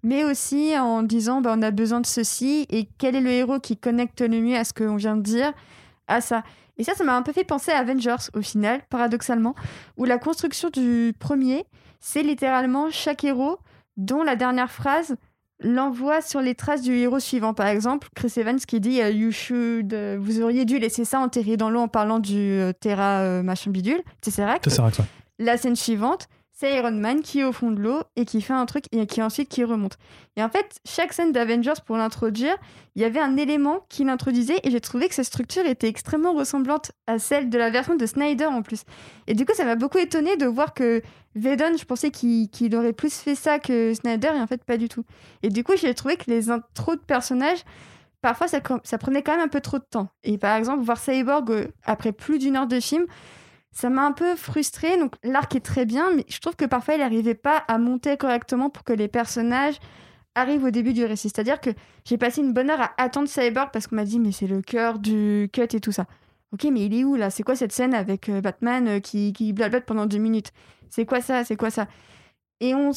mais 0.03 0.25
aussi 0.25 0.77
en 0.79 1.03
disant 1.03 1.41
bah, 1.41 1.55
on 1.57 1.63
a 1.63 1.71
besoin 1.71 2.01
de 2.01 2.07
ceci 2.07 2.67
et 2.71 2.89
quel 2.99 3.17
est 3.17 3.21
le 3.21 3.31
héros 3.31 3.61
qui 3.61 3.77
connecte 3.77 4.21
le 4.21 4.41
mieux 4.41 4.57
à 4.57 4.65
ce 4.65 4.73
qu'on 4.73 4.97
vient 4.97 5.17
de 5.17 5.23
dire, 5.23 5.53
à 6.09 6.21
ça. 6.21 6.43
Et 6.79 6.85
ça, 6.85 6.95
ça 6.95 7.05
m'a 7.05 7.17
un 7.17 7.23
peu 7.23 7.33
fait 7.33 7.45
penser 7.45 7.71
à 7.71 7.79
Avengers 7.79 8.31
au 8.35 8.43
final, 8.43 8.81
paradoxalement, 8.89 9.55
où 9.97 10.05
la 10.05 10.19
construction 10.19 10.71
du 10.71 11.13
premier, 11.19 11.65
c'est 12.01 12.23
littéralement 12.23 12.91
chaque 12.91 13.25
héros 13.25 13.59
dont 13.97 14.23
la 14.23 14.37
dernière 14.37 14.71
phrase 14.71 15.17
l'envoie 15.61 16.21
sur 16.21 16.41
les 16.41 16.55
traces 16.55 16.83
du 16.83 16.93
héros 16.95 17.21
suivant. 17.21 17.55
Par 17.55 17.67
exemple, 17.67 18.09
Chris 18.15 18.33
Evans 18.37 18.59
qui 18.59 18.81
dit 18.81 19.01
euh, 19.01 19.11
You 19.11 19.31
should, 19.31 19.95
euh, 19.95 20.19
vous 20.21 20.41
auriez 20.41 20.65
dû 20.65 20.79
laisser 20.79 21.05
ça 21.05 21.21
enterré 21.21 21.57
dans 21.57 21.71
l'eau 21.71 21.81
en 21.81 21.89
parlant 21.89 22.19
du 22.19 22.37
euh, 22.37 22.73
Terra 22.73 23.21
euh, 23.21 23.43
machin 23.43 23.71
bidule, 23.71 24.03
Tesseract. 24.21 24.65
Quoi 24.65 25.05
La 25.39 25.57
scène 25.57 25.77
suivante, 25.77 26.29
c'est 26.63 26.77
Iron 26.77 26.93
Man 26.93 27.23
qui 27.23 27.41
est 27.41 27.45
au 27.45 27.51
fond 27.51 27.73
de 27.73 27.81
l'eau 27.81 28.05
et 28.15 28.25
qui 28.25 28.41
fait 28.41 28.53
un 28.53 28.67
truc 28.67 28.85
et 28.93 29.05
qui 29.09 29.21
ensuite 29.21 29.49
qui 29.49 29.65
remonte. 29.65 29.99
Et 30.37 30.45
en 30.45 30.49
fait, 30.49 30.79
chaque 30.85 31.13
scène 31.13 31.33
d'Avengers 31.33 31.81
pour 31.85 31.97
l'introduire, 31.97 32.55
il 32.95 33.03
y 33.03 33.05
avait 33.05 33.19
un 33.19 33.37
élément 33.37 33.85
qui 33.89 34.05
l'introduisait 34.05 34.61
et 34.63 34.71
j'ai 34.71 34.81
trouvé 34.81 35.09
que 35.09 35.15
cette 35.17 35.25
structure 35.25 35.67
était 35.67 35.89
extrêmement 35.89 36.33
ressemblante 36.35 36.93
à 37.09 37.19
celle 37.19 37.51
de 37.51 37.59
la 37.59 37.71
version 37.71 37.97
de 37.97 38.07
Snyder 38.07 38.47
en 38.47 38.63
plus. 38.63 38.83
Et 39.27 39.35
du 39.35 39.45
coup, 39.45 39.55
ça 39.57 39.65
m'a 39.65 39.75
beaucoup 39.75 39.99
étonné 39.99 40.37
de 40.37 40.47
voir 40.47 40.73
que 40.73 41.03
Vedon, 41.35 41.77
je 41.77 41.85
pensais 41.85 42.13
qu'il 42.13 42.49
qu'il 42.49 42.77
aurait 42.77 42.93
plus 42.93 43.13
fait 43.13 43.35
ça 43.35 43.59
que 43.59 43.93
Snyder 43.95 44.31
et 44.37 44.41
en 44.41 44.47
fait 44.47 44.63
pas 44.63 44.77
du 44.77 44.89
tout. 44.89 45.05
Et 45.43 45.49
du 45.49 45.65
coup, 45.65 45.73
j'ai 45.77 45.93
trouvé 45.95 46.17
que 46.17 46.31
les 46.31 46.49
intros 46.49 46.95
de 46.95 47.03
personnages 47.03 47.65
parfois 48.21 48.47
ça, 48.47 48.61
ça 48.85 48.99
prenait 48.99 49.23
quand 49.23 49.33
même 49.33 49.45
un 49.45 49.49
peu 49.49 49.61
trop 49.61 49.79
de 49.79 49.87
temps. 49.91 50.11
Et 50.23 50.39
par 50.39 50.57
exemple, 50.57 50.85
voir 50.85 50.99
Cyborg 50.99 51.51
euh, 51.51 51.67
après 51.83 52.13
plus 52.13 52.39
d'une 52.39 52.55
heure 52.55 52.69
de 52.69 52.79
film, 52.79 53.07
ça 53.73 53.91
m'a 53.91 54.07
un 54.07 54.13
peu 54.13 54.37
frustrée. 54.37 54.99
Donc 54.99 55.15
l'arc 55.25 55.55
est 55.57 55.61
très 55.61 55.85
bien, 55.85 56.13
mais 56.15 56.25
je 56.29 56.39
trouve 56.39 56.57
que 56.57 56.65
parfois 56.65 56.95
il 56.95 57.01
n'arrivait 57.01 57.35
pas 57.35 57.65
à 57.69 57.79
monter 57.79 58.17
correctement 58.17 58.71
pour 58.71 58.85
que 58.85 58.93
les 58.93 59.09
personnages 59.09 59.79
arrivent 60.35 60.65
au 60.65 60.71
début 60.71 60.93
du 60.93 61.05
récit. 61.05 61.29
C'est-à-dire 61.29 61.61
que 61.61 61.71
j'ai 62.05 62.17
passé 62.17 62.41
une 62.41 62.53
bonne 62.53 62.71
heure 62.71 62.81
à 62.81 62.93
attendre 62.99 63.29
Cyborg 63.29 63.71
parce 63.73 63.87
qu'on 63.87 63.97
m'a 63.97 64.05
dit 64.05 64.19
mais 64.19 64.33
c'est 64.33 64.47
le 64.47 64.63
cœur 64.63 64.99
du 64.99 65.51
cut 65.53 65.63
et 65.63 65.81
tout 65.81 65.93
ça. 65.93 66.07
Ok, 66.53 66.65
mais 66.71 66.85
il 66.85 66.95
est 66.95 67.05
où 67.05 67.17
là? 67.17 67.31
C'est 67.31 67.43
quoi 67.43 67.57
cette 67.57 67.73
scène 67.73 67.95
avec 67.95 68.29
euh, 68.29 68.43
Batman 68.43 68.87
euh, 68.87 69.01
qui, 69.01 69.33
qui 69.33 69.55
pendant 69.87 70.07
deux 70.07 70.19
minutes? 70.19 70.53
C'est 70.91 71.07
quoi 71.07 71.23
ça? 71.23 71.45
C'est 71.45 71.57
quoi 71.57 71.71
ça? 71.71 71.89
Et 72.61 72.75
on, 72.75 72.91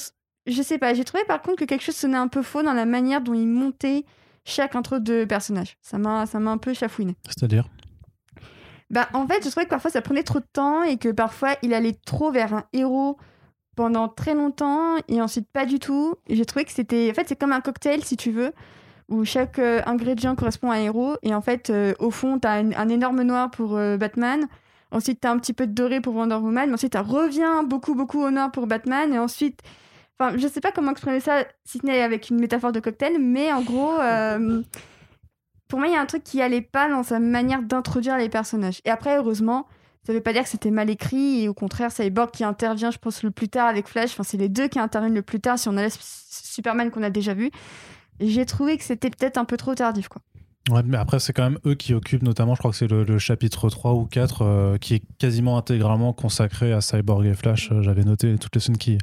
je 0.46 0.62
sais 0.62 0.78
pas. 0.78 0.94
J'ai 0.94 1.06
trouvé 1.06 1.24
par 1.24 1.42
contre 1.42 1.60
que 1.60 1.66
quelque 1.66 1.84
chose 1.84 1.96
sonnait 1.96 2.18
un 2.18 2.28
peu 2.28 2.42
faux 2.42 2.64
dans 2.64 2.74
la 2.74 2.86
manière 2.86 3.22
dont 3.22 3.34
il 3.34 3.48
montait 3.48 4.04
chaque 4.44 4.76
intro 4.76 5.00
de 5.00 5.24
personnage. 5.24 5.78
Ça 5.82 5.98
m'a, 5.98 6.26
ça 6.26 6.40
m'a 6.40 6.52
un 6.52 6.58
peu 6.58 6.74
chafouiné. 6.74 7.16
C'est-à-dire? 7.26 7.70
Bah, 8.90 9.10
en 9.14 9.28
fait, 9.28 9.44
je 9.44 9.50
trouvais 9.50 9.66
que 9.66 9.72
parfois 9.72 9.92
ça 9.92 10.02
prenait 10.02 10.24
trop 10.24 10.40
de 10.40 10.46
temps 10.52 10.84
et 10.84 10.98
que 10.98 11.10
parfois 11.10 11.56
il 11.64 11.74
allait 11.74 11.98
trop 12.06 12.32
vers 12.32 12.54
un 12.54 12.66
héros 12.74 13.18
pendant 13.76 14.08
très 14.08 14.34
longtemps 14.34 14.96
et 15.08 15.22
ensuite 15.22 15.48
pas 15.52 15.66
du 15.66 15.80
tout. 15.80 16.16
J'ai 16.30 16.46
trouvé 16.46 16.66
que 16.66 16.72
c'était. 16.72 17.10
En 17.12 17.14
fait, 17.14 17.28
c'est 17.28 17.36
comme 17.40 17.52
un 17.52 17.62
cocktail 17.62 18.04
si 18.04 18.16
tu 18.16 18.32
veux, 18.32 18.54
où 19.10 19.26
chaque 19.26 19.60
euh, 19.60 19.82
ingrédient 19.86 20.36
correspond 20.36 20.72
à 20.72 20.76
un 20.76 20.82
héros. 20.82 21.16
Et 21.24 21.34
en 21.34 21.42
fait, 21.42 21.70
euh, 21.70 21.94
au 22.00 22.12
fond, 22.12 22.40
t'as 22.40 22.62
un, 22.62 22.72
un 22.74 22.90
énorme 22.90 23.24
noir 23.24 23.52
pour 23.52 23.76
euh, 23.76 23.98
Batman. 23.98 24.48
Ensuite, 24.92 25.20
t'as 25.22 25.32
un 25.32 25.40
petit 25.40 25.54
peu 25.54 25.68
de 25.68 25.74
doré 25.74 26.00
pour 26.00 26.16
Wonder 26.16 26.36
Woman. 26.36 26.68
Mais 26.68 26.74
ensuite, 26.76 26.94
t'as 26.94 27.02
revient 27.02 27.64
beaucoup, 27.68 27.96
beaucoup 27.96 28.22
au 28.22 28.32
noir 28.32 28.52
pour 28.52 28.68
Batman. 28.68 29.14
Et 29.14 29.20
ensuite. 29.20 29.62
Enfin, 30.18 30.38
je 30.38 30.48
sais 30.48 30.62
pas 30.62 30.72
comment 30.72 30.92
exprimer 30.92 31.20
ça, 31.20 31.44
si 31.66 31.80
ce 31.80 31.86
n'est 31.86 32.02
avec 32.02 32.30
une 32.30 32.40
métaphore 32.40 32.72
de 32.72 32.80
cocktail, 32.80 33.20
mais 33.20 33.52
en 33.52 33.62
gros. 33.62 33.98
pour 35.68 35.80
moi, 35.80 35.88
il 35.88 35.94
y 35.94 35.98
a 35.98 36.02
un 36.02 36.06
truc 36.06 36.24
qui 36.24 36.42
allait 36.42 36.62
pas 36.62 36.90
dans 36.90 37.04
sa 37.04 37.20
manière 37.20 37.62
d'introduire 37.62 38.18
les 38.18 38.30
personnages. 38.30 38.82
Et 38.86 38.90
après, 38.90 39.18
heureusement, 39.18 39.68
ça 40.06 40.14
veut 40.14 40.22
pas 40.22 40.34
dire 40.34 40.44
que 40.44 40.50
c'était 40.50 40.72
mal 40.72 40.90
écrit, 40.90 41.44
et 41.44 41.50
au 41.50 41.54
contraire, 41.54 41.92
Cyborg 41.92 42.30
qui 42.32 42.44
intervient, 42.44 42.92
je 42.92 43.00
pense, 43.00 43.24
le 43.24 43.32
plus 43.32 43.50
tard 43.50 43.68
avec 43.68 43.88
Flash. 43.88 44.12
Enfin, 44.12 44.24
c'est 44.24 44.38
les 44.38 44.50
deux 44.50 44.68
qui 44.68 44.78
interviennent 44.80 45.16
le 45.16 45.24
plus 45.24 45.40
tard 45.40 45.58
si 45.58 45.68
on 45.68 45.72
enlève 45.72 45.96
Superman 46.00 46.92
qu'on 46.92 47.04
a 47.04 47.10
déjà 47.10 47.34
vu. 47.34 47.50
J'ai 48.20 48.46
trouvé 48.46 48.78
que 48.78 48.84
c'était 48.84 49.10
peut-être 49.10 49.38
un 49.38 49.46
peu 49.46 49.58
trop 49.58 49.74
tardif, 49.74 50.08
quoi. 50.08 50.22
Ouais, 50.72 50.82
mais 50.84 50.98
après, 50.98 51.20
c'est 51.20 51.34
quand 51.34 51.44
même 51.44 51.60
eux 51.66 51.76
qui 51.76 51.94
occupent, 51.94 52.24
notamment, 52.24 52.56
je 52.56 52.60
crois 52.60 52.72
que 52.72 52.78
c'est 52.78 52.88
le, 52.88 53.04
le 53.04 53.20
chapitre 53.20 53.70
3 53.70 53.94
ou 53.94 54.06
4, 54.06 54.42
euh, 54.42 54.78
qui 54.78 54.96
est 54.96 55.04
quasiment 55.20 55.58
intégralement 55.58 56.12
consacré 56.12 56.74
à 56.74 56.82
Cyborg 56.82 57.26
et 57.26 57.36
Flash. 57.36 57.72
Euh, 57.72 57.84
J'avais 57.84 58.04
noté 58.04 58.36
toutes 58.40 58.56
les 58.56 58.62
scènes 58.62 58.78
qui, 58.78 58.98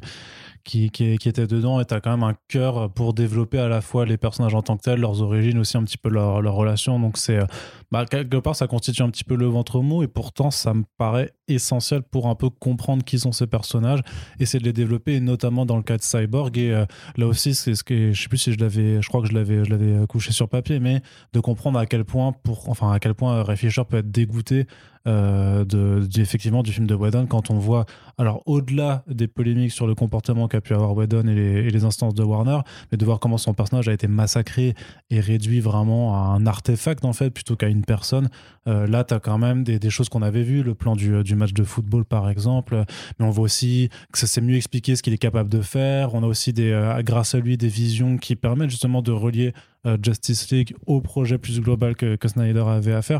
qui, 0.63 0.85
étaient 0.85 1.47
dedans, 1.47 1.79
et 1.79 1.85
tu 1.85 1.93
as 1.93 1.99
quand 1.99 2.11
même 2.11 2.23
un 2.23 2.35
cœur 2.47 2.89
pour 2.91 3.13
développer 3.13 3.59
à 3.59 3.67
la 3.67 3.81
fois 3.81 4.05
les 4.05 4.17
personnages 4.17 4.55
en 4.55 4.61
tant 4.61 4.77
que 4.77 4.83
tels, 4.83 4.99
leurs 4.99 5.21
origines, 5.21 5.57
aussi 5.57 5.77
un 5.77 5.83
petit 5.83 5.97
peu 5.97 6.09
leur, 6.09 6.41
leur 6.41 6.53
relation. 6.53 6.99
Donc, 6.99 7.17
c'est 7.17 7.39
euh, 7.39 7.45
bah, 7.91 8.05
quelque 8.05 8.37
part, 8.37 8.55
ça 8.55 8.67
constitue 8.67 9.01
un 9.01 9.09
petit 9.09 9.23
peu 9.23 9.35
le 9.35 9.45
ventre 9.45 9.81
mou, 9.81 10.03
et 10.03 10.07
pourtant, 10.07 10.51
ça 10.51 10.73
me 10.73 10.83
paraît 10.97 11.31
essentiel 11.47 12.03
pour 12.03 12.27
un 12.27 12.35
peu 12.35 12.49
comprendre 12.49 13.03
qui 13.03 13.19
sont 13.19 13.31
ces 13.31 13.47
personnages, 13.47 13.99
essayer 14.39 14.59
de 14.59 14.65
les 14.65 14.73
développer, 14.73 15.15
et 15.15 15.19
notamment 15.19 15.65
dans 15.65 15.77
le 15.77 15.83
cas 15.83 15.97
de 15.97 16.03
Cyborg. 16.03 16.57
Et 16.57 16.71
euh, 16.71 16.85
là 17.17 17.27
aussi, 17.27 17.53
c'est 17.53 17.75
ce 17.75 17.83
que 17.83 18.13
je 18.13 18.21
sais 18.21 18.29
plus 18.29 18.37
si 18.37 18.53
je 18.53 18.59
l'avais, 18.59 19.01
je 19.01 19.07
crois 19.07 19.21
que 19.21 19.27
je 19.27 19.33
l'avais, 19.33 19.65
je 19.65 19.69
l'avais 19.69 20.07
couché 20.07 20.31
sur 20.31 20.47
papier, 20.47 20.79
mais 20.79 21.01
de 21.33 21.39
comprendre 21.39 21.77
à 21.77 21.85
quel 21.85 22.05
point, 22.05 22.31
pour, 22.31 22.69
enfin, 22.69 22.91
à 22.91 22.99
quel 22.99 23.13
point 23.13 23.43
Ray 23.43 23.57
peut 23.57 23.97
être 23.97 24.11
dégoûté 24.11 24.65
euh, 25.05 26.05
effectivement 26.17 26.63
du 26.63 26.71
film 26.71 26.87
de 26.87 26.95
Whedon 26.95 27.25
quand 27.25 27.49
on 27.49 27.57
voit, 27.57 27.85
alors 28.17 28.41
au-delà 28.45 29.03
des 29.07 29.27
polémiques 29.27 29.71
sur 29.71 29.87
le 29.87 29.95
comportement 29.95 30.47
qu'a 30.47 30.61
pu 30.61 30.73
avoir 30.73 30.95
Whedon 30.95 31.27
et 31.27 31.69
les, 31.69 31.83
instances 31.83 32.13
de 32.13 32.23
Warner, 32.23 32.59
mais 32.91 32.97
de 32.97 33.03
voir 33.03 33.19
comment 33.19 33.37
son 33.37 33.53
personnage 33.53 33.89
a 33.89 33.93
été 33.93 34.07
massacré 34.07 34.75
et 35.09 35.19
réduit 35.19 35.59
vraiment 35.59 36.15
à 36.15 36.33
un 36.33 36.45
artefact 36.45 37.03
en 37.03 37.11
fait 37.11 37.29
plutôt 37.31 37.55
qu'à 37.55 37.67
une 37.67 37.83
personne. 37.83 38.29
Euh, 38.67 38.87
là, 38.87 39.03
tu 39.03 39.13
as 39.13 39.19
quand 39.19 39.37
même 39.37 39.63
des, 39.63 39.89
choses 39.89 40.07
qu'on 40.07 40.21
avait 40.21 40.43
vues, 40.43 40.63
le 40.63 40.73
plan 40.73 40.95
du, 40.95 41.21
du 41.23 41.35
match 41.35 41.53
de 41.53 41.63
football 41.63 42.05
par 42.05 42.29
exemple, 42.29 42.85
mais 43.19 43.25
on 43.25 43.29
voit 43.29 43.43
aussi 43.43 43.89
que 44.11 44.17
ça 44.17 44.27
s'est 44.27 44.41
mieux 44.41 44.55
expliqué 44.55 44.95
ce 44.95 45.03
qu'il 45.03 45.13
est 45.13 45.17
capable 45.17 45.49
de 45.49 45.61
faire. 45.61 46.15
On 46.15 46.23
a 46.23 46.27
aussi 46.27 46.53
des, 46.53 46.71
euh, 46.71 47.01
grâce 47.03 47.35
à 47.35 47.39
lui 47.39 47.57
des 47.57 47.67
visions 47.67 48.17
qui 48.17 48.35
permettent 48.35 48.69
justement 48.69 49.01
de 49.01 49.11
relier 49.11 49.53
euh, 49.85 49.97
Justice 50.01 50.49
League 50.51 50.75
au 50.85 51.01
projet 51.01 51.37
plus 51.37 51.59
global 51.59 51.95
que 51.95 52.17
Snyder 52.25 52.63
avait 52.65 52.93
à 52.93 53.01
faire. 53.01 53.19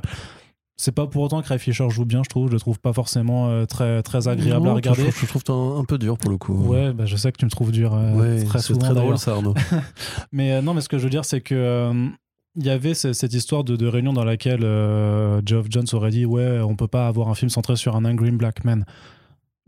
C'est 0.76 0.91
pas 0.91 1.05
pour 1.05 1.21
autant 1.21 1.41
que 1.41 1.47
Ray 1.47 1.59
Fisher 1.59 1.89
joue 1.89 2.05
bien, 2.05 2.24
je 2.24 2.30
trouve. 2.30 2.47
Je 2.47 2.53
le 2.53 2.59
trouve 2.59 2.80
pas 2.80 2.93
forcément 2.93 3.49
euh, 3.49 3.65
très, 3.65 4.01
très 4.01 4.28
agréable 4.28 4.67
à 4.67 4.74
regarder. 4.74 5.11
Je, 5.11 5.26
trouve, 5.28 5.43
un, 5.49 5.80
un, 5.80 5.86
peu 5.86 5.97
dur 5.97 6.17
pour 6.17 6.32
le 6.32 6.38
coup. 6.38 6.53
Ouais, 6.53 6.93
bah, 6.93 7.05
je 7.05 7.15
sais 7.15 7.32
que 7.32 7.38
tu 7.38 7.45
me 7.45 7.51
trouves 7.51 7.71
dur 7.71 7.93
euh, 7.93 8.13
ouais, 8.13 8.43
très 8.43 8.59
souvent. 8.59 8.80
C'est 8.80 8.86
très 8.88 8.95
drôle 8.95 9.17
ça, 9.17 9.34
Arnaud. 9.34 9.53
mais 10.32 10.53
euh, 10.53 10.61
non, 10.61 10.74
mais 10.74 10.82
ce 10.82 10.89
que 10.89 10.97
je 10.97 11.03
veux 11.03 11.09
dire, 11.09 11.26
c'est 11.26 11.41
que. 11.41 11.93
il 12.55 12.65
y 12.65 12.69
avait 12.69 12.95
cette 12.95 13.34
histoire 13.34 13.63
de, 13.63 13.76
de 13.76 13.88
réunion 13.88 14.13
dans 14.13 14.26
laquelle 14.26 14.61
Geoff 15.45 15.67
Jones 15.69 15.88
aurait 15.93 16.11
dit 16.11 16.26
Ouais, 16.26 16.59
on 16.61 16.76
peut 16.76 16.88
pas 16.88 17.07
avoir 17.07 17.30
un 17.30 17.36
film 17.36 17.49
centré 17.49 17.76
sur 17.76 17.95
un 17.95 18.05
angry 18.05 18.32
black 18.32 18.65
man. 18.65 18.86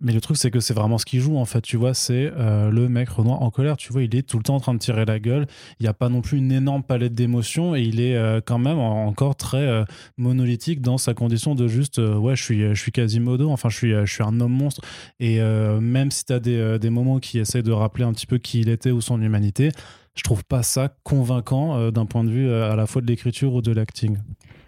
Mais 0.02 0.12
le 0.12 0.20
truc, 0.20 0.36
c'est 0.36 0.52
que 0.52 0.60
c'est 0.60 0.74
vraiment 0.74 0.98
ce 0.98 1.06
qu'il 1.06 1.22
joue, 1.22 1.38
en 1.38 1.46
fait. 1.46 1.62
Tu 1.62 1.78
vois, 1.78 1.93
c'est 1.93 2.30
euh, 2.36 2.70
le 2.70 2.89
mec 2.89 3.08
Renoir 3.08 3.41
en 3.41 3.50
colère. 3.50 3.78
Tu 3.78 3.93
vois, 3.93 4.04
il 4.04 4.14
est 4.14 4.24
tout 4.24 4.38
le 4.38 4.43
temps 4.43 4.56
en 4.56 4.60
train 4.60 4.74
de 4.74 4.80
tirer 4.80 5.06
la 5.06 5.20
gueule. 5.20 5.48
Il 5.80 5.84
n'y 5.84 5.88
a 5.88 5.93
pas 5.93 6.10
non 6.10 6.22
plus 6.22 6.38
une 6.38 6.52
énorme 6.52 6.84
palette 6.84 7.16
d'émotions 7.16 7.76
et 7.76 7.82
il 7.82 8.02
est 8.02 8.18
euh, 8.18 8.41
quand 8.46 8.60
même 8.60 8.78
encore 8.78 9.38
très 9.38 9.66
euh, 9.66 9.86
monolithique 10.18 10.82
dans 10.82 10.98
sa 10.98 11.14
condition 11.14 11.56
de 11.56 11.70
juste, 11.70 12.00
ouais, 12.00 12.36
je 12.36 12.43
suis, 12.43 12.60
je 12.76 12.82
suis 12.82 12.91
Quasimodo. 12.91 13.50
Enfin, 13.50 13.70
je 13.70 13.78
suis, 13.78 13.91
je 13.91 14.12
suis 14.12 14.24
un 14.24 14.41
homme 14.41 14.52
monstre. 14.52 14.82
Et 15.22 15.39
même 15.39 16.12
si 16.12 16.26
tu 16.26 16.34
as 16.34 16.39
des, 16.39 16.78
des, 16.80 16.89
moments 16.89 17.20
qui 17.20 17.39
essayent 17.39 17.64
de 17.64 17.72
rappeler 17.72 18.04
un 18.04 18.14
petit 18.14 18.28
peu 18.28 18.38
qui 18.38 18.60
il 18.60 18.70
était 18.70 18.91
ou 18.91 19.02
son 19.02 19.22
humanité, 19.22 19.72
je 20.16 20.24
trouve 20.24 20.43
pas 20.43 20.64
ça 20.64 20.93
convaincant 21.04 21.91
d'un 21.91 22.06
point 22.06 22.24
de 22.24 22.30
vue 22.30 22.52
à 22.52 22.76
la 22.76 22.86
fois 22.86 23.02
de 23.02 23.08
l'écriture 23.08 23.54
ou 23.54 23.62
de 23.62 23.72
l'acting. 23.72 24.18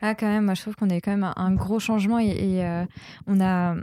Ah, 0.01 0.15
quand 0.15 0.28
même, 0.28 0.45
moi 0.45 0.53
je 0.53 0.61
trouve 0.61 0.75
qu'on 0.75 0.89
a 0.89 1.01
quand 1.01 1.11
même 1.11 1.32
un, 1.36 1.51
gros 1.53 1.80
changement 1.80 2.19
et, 2.19 2.28
et 2.28 2.86
on 3.28 3.41
a 3.41 3.75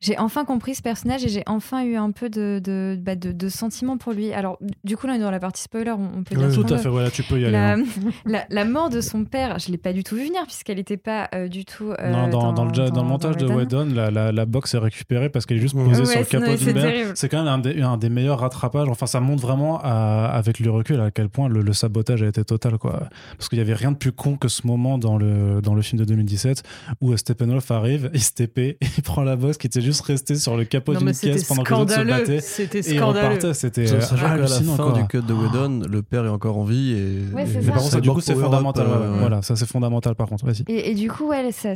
j'ai 0.00 0.16
enfin 0.18 0.44
compris 0.44 0.76
ce 0.76 0.82
personnage 0.82 1.24
et 1.24 1.28
j'ai 1.28 1.42
enfin 1.46 1.84
eu 1.84 1.96
un 1.96 2.12
peu 2.12 2.30
de, 2.30 2.60
de, 2.62 2.96
bah 3.00 3.16
de, 3.16 3.32
de, 3.32 3.48
sentiments 3.48 3.98
pour 3.98 4.12
lui. 4.12 4.32
Alors, 4.32 4.58
du 4.84 4.96
coup, 4.96 5.08
là, 5.08 5.14
on 5.14 5.16
est 5.16 5.20
dans 5.20 5.30
la 5.30 5.40
partie 5.40 5.62
spoiler, 5.62 5.90
on, 5.90 6.22
peut 6.22 6.36
dire. 6.36 6.54
tout 6.54 6.72
à 6.72 6.78
fait, 6.78 6.88
voilà, 6.88 7.10
tu 7.10 7.24
peux 7.24 7.40
y 7.40 7.44
aller. 7.44 7.52
La, 7.58 7.72
hein. 7.72 8.44
la, 8.50 8.64
mort 8.64 8.90
de 8.90 9.00
son 9.00 9.24
père, 9.24 9.58
je 9.58 9.68
ne 9.68 9.72
l'ai 9.72 9.78
pas 9.78 9.92
du 9.92 10.04
tout 10.04 10.14
vu 10.14 10.26
venir, 10.26 10.42
puisqu'elle 10.44 10.76
n'était 10.76 10.96
pas 10.96 11.28
euh, 11.34 11.48
du 11.48 11.64
tout. 11.64 11.90
Euh, 11.90 12.10
non, 12.10 12.28
dans, 12.28 12.52
dans, 12.52 12.64
le, 12.64 12.90
dans, 12.90 13.02
le, 13.02 13.08
montage 13.08 13.36
de 13.36 13.46
Whedon, 13.46 13.88
la, 13.92 14.10
la, 14.10 14.30
la, 14.30 14.46
box 14.46 14.74
est 14.74 14.78
récupérée 14.78 15.28
parce 15.30 15.46
qu'elle 15.46 15.56
est 15.56 15.60
juste 15.60 15.74
posée 15.74 16.04
sur 16.04 16.20
le 16.20 16.26
capot 16.26 16.54
d'une 16.54 16.74
mer. 16.74 17.12
C'est 17.14 17.28
quand 17.28 17.38
même 17.38 17.48
un 17.48 17.58
des, 17.58 17.80
un 17.80 17.96
des, 17.96 18.08
meilleurs 18.08 18.40
rattrapages. 18.40 18.88
Enfin, 18.88 19.06
ça 19.06 19.20
montre 19.20 19.42
vraiment, 19.42 19.80
avec 19.80 20.60
le 20.60 20.70
recul, 20.70 21.00
à 21.00 21.10
quel 21.10 21.28
point 21.28 21.48
le, 21.48 21.72
sabotage 21.72 22.22
a 22.22 22.26
été 22.26 22.44
total. 22.44 22.78
Quoi. 22.78 23.08
Parce 23.36 23.48
qu'il 23.48 23.58
n'y 23.58 23.62
avait 23.62 23.74
rien 23.74 23.92
de 23.92 23.96
plus 23.96 24.12
con 24.12 24.36
que 24.36 24.48
ce 24.48 24.66
moment 24.66 24.98
dans 24.98 25.16
le, 25.16 25.60
dans 25.60 25.74
le 25.74 25.82
film 25.82 25.98
de 25.98 26.04
2017 26.04 26.62
où 27.00 27.16
Steppenwolf 27.16 27.70
arrive, 27.70 28.10
il 28.14 28.22
se 28.22 28.32
TP, 28.32 28.78
il 28.96 29.02
prend 29.02 29.22
la 29.22 29.36
box 29.36 29.58
qui 29.58 29.66
était 29.66 29.80
juste 29.88 30.02
restée 30.02 30.36
sur 30.36 30.56
le 30.56 30.64
capot 30.64 30.94
d'une 30.94 31.12
caisse 31.12 31.44
pendant 31.44 31.62
que 31.62 31.74
les 31.74 31.80
autres 31.80 31.94
se 31.94 32.00
battaient. 32.02 32.40
C'était 32.40 32.82
scandaleux. 32.82 33.52
C'était 33.54 33.90
hallucinant. 33.90 34.74
À 34.74 34.78
la 34.78 34.84
fin 34.84 34.92
du 34.92 35.06
cut 35.06 35.22
de 35.22 35.32
Whedon, 35.32 35.82
le 35.88 36.02
père 36.02 36.24
est 36.24 36.28
encore 36.28 36.58
en 36.58 36.64
vie. 36.64 36.92
Et, 36.92 37.34
ouais, 37.34 37.46
et, 37.48 37.66
par 37.66 37.78
contre, 37.78 38.00
du 38.00 38.10
coup, 38.10 38.20
c'est 38.20 38.34
fondamental. 38.34 38.86
Voilà, 39.18 39.42
ça 39.42 39.56
c'est 39.56 39.66
fondamental 39.66 40.14
par 40.14 40.28
contre. 40.28 40.44
Vas-y. 40.44 40.64
Et, 40.68 40.94
du 40.94 41.10
coup, 41.10 41.28
ouais, 41.28 41.50
ça, 41.52 41.74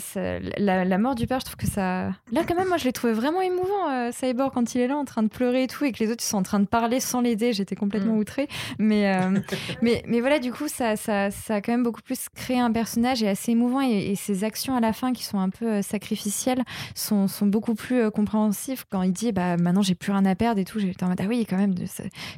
la, 0.58 0.84
la, 0.84 0.98
mort 0.98 1.14
du 1.14 1.26
père, 1.26 1.40
je 1.40 1.46
trouve 1.46 1.56
que 1.56 1.66
ça. 1.66 2.08
Là, 2.30 2.42
quand 2.46 2.54
même, 2.54 2.68
moi, 2.68 2.76
je 2.76 2.84
l'ai 2.84 2.92
trouvé 2.92 3.12
vraiment 3.12 3.40
émouvant, 3.40 3.90
euh, 3.90 4.10
Cyborg, 4.12 4.52
quand 4.52 4.74
il 4.74 4.80
est 4.80 4.86
là 4.86 4.96
en 4.96 5.04
train 5.04 5.22
de 5.22 5.28
pleurer 5.28 5.64
et 5.64 5.66
tout, 5.66 5.84
et 5.84 5.92
que 5.92 5.98
les 5.98 6.10
autres 6.10 6.22
ils 6.22 6.28
sont 6.28 6.38
en 6.38 6.42
train 6.42 6.60
de 6.60 6.66
parler 6.66 7.00
sans 7.00 7.20
l'aider. 7.20 7.52
J'étais 7.52 7.76
complètement 7.76 8.14
mm. 8.14 8.18
outrée. 8.18 8.48
Mais, 8.78 9.14
euh, 9.14 9.38
mais, 9.82 10.02
mais 10.06 10.20
voilà, 10.20 10.38
du 10.38 10.52
coup, 10.52 10.68
ça, 10.68 10.96
ça, 10.96 11.30
ça 11.30 11.56
a 11.56 11.60
quand 11.60 11.72
même 11.72 11.82
beaucoup 11.82 12.02
plus 12.02 12.28
créé 12.34 12.58
un 12.58 12.70
personnage 12.70 13.22
et 13.22 13.28
assez 13.28 13.52
émouvant. 13.52 13.80
Et, 13.80 14.14
ses 14.16 14.44
actions 14.44 14.76
à 14.76 14.80
la 14.80 14.92
fin, 14.92 15.12
qui 15.12 15.24
sont 15.24 15.38
un 15.38 15.48
peu 15.48 15.66
euh, 15.66 15.82
sacrificielles, 15.82 16.62
sont, 16.94 17.28
sont 17.28 17.46
beaucoup 17.46 17.74
plus 17.74 18.01
compréhensives 18.10 18.84
quand 18.90 19.02
il 19.02 19.12
dit 19.12 19.32
bah 19.32 19.56
maintenant 19.56 19.82
j'ai 19.82 19.94
plus 19.94 20.12
rien 20.12 20.24
à 20.24 20.34
perdre 20.34 20.60
et 20.60 20.64
tout. 20.64 20.78
J'étais 20.78 21.04
en 21.04 21.08
mode 21.08 21.20
ah 21.20 21.26
oui 21.28 21.46
quand 21.48 21.56
même 21.56 21.74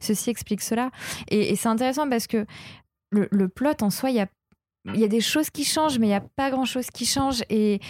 ceci 0.00 0.30
explique 0.30 0.60
cela. 0.60 0.90
Et, 1.28 1.56
c'est 1.56 1.68
intéressant 1.68 2.08
parce 2.08 2.26
que 2.26 2.46
le, 3.10 3.48
plot 3.48 3.82
en 3.82 3.90
soi 3.90 4.10
il 4.10 4.16
y 4.16 4.20
a 4.20 4.26
il 4.92 5.00
y 5.00 5.04
a 5.04 5.08
des 5.08 5.22
choses 5.22 5.48
qui 5.48 5.64
changent, 5.64 5.98
mais 5.98 6.06
il 6.06 6.10
n'y 6.10 6.16
a 6.16 6.20
pas 6.20 6.50
grand 6.50 6.66
chose 6.66 6.88
qui 6.88 7.06
change. 7.06 7.42
Et 7.48 7.80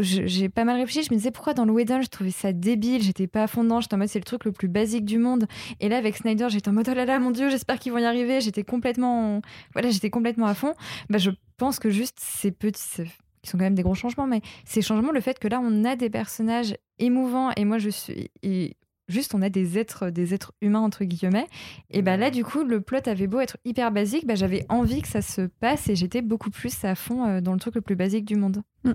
j'ai 0.00 0.48
pas 0.48 0.64
mal 0.64 0.76
réfléchi. 0.76 1.02
Je 1.02 1.12
me 1.12 1.18
disais 1.18 1.30
pourquoi 1.30 1.54
dans 1.54 1.64
le 1.64 1.72
Whedon, 1.72 2.02
je 2.02 2.08
trouvais 2.08 2.30
ça 2.30 2.52
débile? 2.52 3.02
J'étais 3.02 3.26
pas 3.26 3.44
à 3.44 3.46
fond 3.46 3.64
dedans. 3.64 3.80
J'étais 3.80 3.94
en 3.94 3.98
mode 3.98 4.08
c'est 4.08 4.18
le 4.18 4.24
truc 4.24 4.44
le 4.44 4.52
plus 4.52 4.68
basique 4.68 5.04
du 5.04 5.18
monde. 5.18 5.46
Et 5.80 5.88
là, 5.88 5.96
avec 5.96 6.16
Snyder, 6.16 6.46
j'étais 6.48 6.68
en 6.68 6.72
mode 6.72 6.88
oh 6.90 6.94
là 6.94 7.04
là, 7.04 7.18
mon 7.18 7.30
dieu, 7.30 7.50
j'espère 7.50 7.78
qu'ils 7.78 7.92
vont 7.92 7.98
y 7.98 8.04
arriver. 8.04 8.40
J'étais 8.40 8.64
complètement, 8.64 9.40
voilà, 9.72 9.90
j'étais 9.90 10.10
complètement 10.10 10.46
à 10.46 10.54
fond. 10.54 10.74
Bah, 11.10 11.18
je 11.18 11.30
pense 11.56 11.78
que 11.78 11.90
juste 11.90 12.18
ces 12.20 12.50
petits, 12.50 13.04
qui 13.42 13.50
sont 13.50 13.58
quand 13.58 13.64
même 13.64 13.74
des 13.74 13.82
gros 13.82 13.94
changements, 13.94 14.26
mais 14.26 14.40
ces 14.64 14.82
changements, 14.82 15.12
le 15.12 15.20
fait 15.20 15.38
que 15.38 15.48
là, 15.48 15.60
on 15.62 15.84
a 15.84 15.96
des 15.96 16.10
personnages 16.10 16.74
émouvants 16.98 17.50
et 17.56 17.64
moi, 17.64 17.78
je 17.78 17.90
suis. 17.90 18.30
Et 18.42 18.76
juste, 19.08 19.34
on 19.34 19.42
a 19.42 19.48
des 19.48 19.78
êtres, 19.78 20.10
des 20.10 20.34
êtres 20.34 20.52
humains, 20.60 20.80
entre 20.80 21.04
guillemets. 21.04 21.46
Et 21.90 22.02
ben 22.02 22.18
là, 22.18 22.30
du 22.30 22.44
coup, 22.44 22.64
le 22.64 22.80
plot 22.80 23.06
avait 23.06 23.26
beau 23.26 23.40
être 23.40 23.56
hyper 23.64 23.90
basique, 23.90 24.26
bah, 24.26 24.34
j'avais 24.34 24.64
envie 24.68 25.02
que 25.02 25.08
ça 25.08 25.22
se 25.22 25.42
passe 25.42 25.88
et 25.88 25.96
j'étais 25.96 26.22
beaucoup 26.22 26.50
plus 26.50 26.84
à 26.84 26.94
fond 26.94 27.26
euh, 27.26 27.40
dans 27.40 27.52
le 27.52 27.58
truc 27.58 27.74
le 27.74 27.80
plus 27.80 27.96
basique 27.96 28.24
du 28.24 28.36
monde. 28.36 28.62
Mm. 28.84 28.92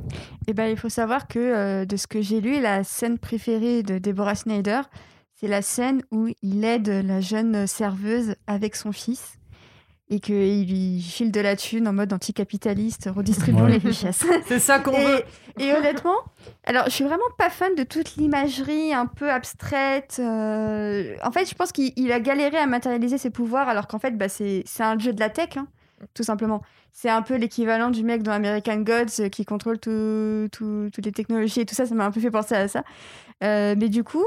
Et 0.47 0.53
ben, 0.53 0.67
il 0.67 0.77
faut 0.77 0.89
savoir 0.89 1.27
que 1.27 1.39
euh, 1.39 1.85
de 1.85 1.97
ce 1.97 2.07
que 2.07 2.21
j'ai 2.21 2.41
lu, 2.41 2.59
la 2.59 2.83
scène 2.83 3.17
préférée 3.17 3.83
de 3.83 3.99
Deborah 3.99 4.35
Snyder, 4.35 4.81
c'est 5.35 5.47
la 5.47 5.61
scène 5.61 6.01
où 6.11 6.27
il 6.41 6.65
aide 6.65 6.89
la 6.89 7.21
jeune 7.21 7.65
serveuse 7.65 8.35
avec 8.45 8.75
son 8.75 8.91
fils 8.91 9.38
et 10.12 10.20
qu'il 10.20 10.68
lui 10.68 11.01
file 11.01 11.32
de 11.32 11.39
la 11.39 11.55
thune 11.55 11.88
en 11.88 11.93
mode 11.93 12.12
anticapitaliste, 12.12 13.10
redistribuant 13.16 13.68
les 13.68 13.78
richesses. 13.78 14.26
C'est 14.47 14.60
ça 14.60 14.80
qu'on 14.80 14.99
veut. 14.99 15.22
Et 15.60 15.72
honnêtement, 15.74 16.18
alors 16.66 16.86
je 16.86 16.91
suis 16.91 17.03
vraiment 17.03 17.22
pas 17.38 17.49
fan 17.49 17.76
de 17.76 17.84
toute 17.84 18.16
l'imagerie 18.16 18.93
un 18.93 19.05
peu 19.05 19.30
abstraite. 19.30 20.18
Euh, 20.20 21.16
en 21.24 21.32
fait, 21.32 21.47
je 21.47 21.53
pense 21.53 21.72
qu'il 21.72 22.12
a 22.12 22.20
galéré 22.20 22.57
à 22.57 22.66
matérialiser 22.66 23.20
ses 23.20 23.30
pouvoirs, 23.30 23.70
alors 23.70 23.88
qu'en 23.88 23.99
fait, 23.99 24.18
bah, 24.18 24.30
c'est 24.30 24.64
un 24.80 24.97
jeu 24.97 25.14
de 25.14 25.20
la 25.20 25.30
tech, 25.30 25.57
hein, 25.57 25.68
tout 26.16 26.24
simplement. 26.24 26.64
C'est 26.91 27.10
un 27.10 27.22
peu 27.22 27.36
l'équivalent 27.36 27.91
du 27.91 28.03
mec 28.03 28.24
dans 28.24 28.32
American 28.32 28.78
Gods 28.78 29.22
euh, 29.22 29.30
qui 29.30 29.45
contrôle 29.45 29.78
tout, 29.80 30.49
toutes 30.51 31.05
les 31.05 31.12
technologies 31.12 31.62
et 31.62 31.66
tout 31.66 31.76
ça. 31.76 31.86
Ça 31.86 31.93
m'a 31.93 32.05
un 32.05 32.12
peu 32.12 32.20
fait 32.20 32.32
penser 32.32 32.55
à 32.55 32.68
ça. 32.68 32.84
Euh, 33.43 33.76
mais 33.78 33.89
du 33.89 34.03
coup, 34.03 34.26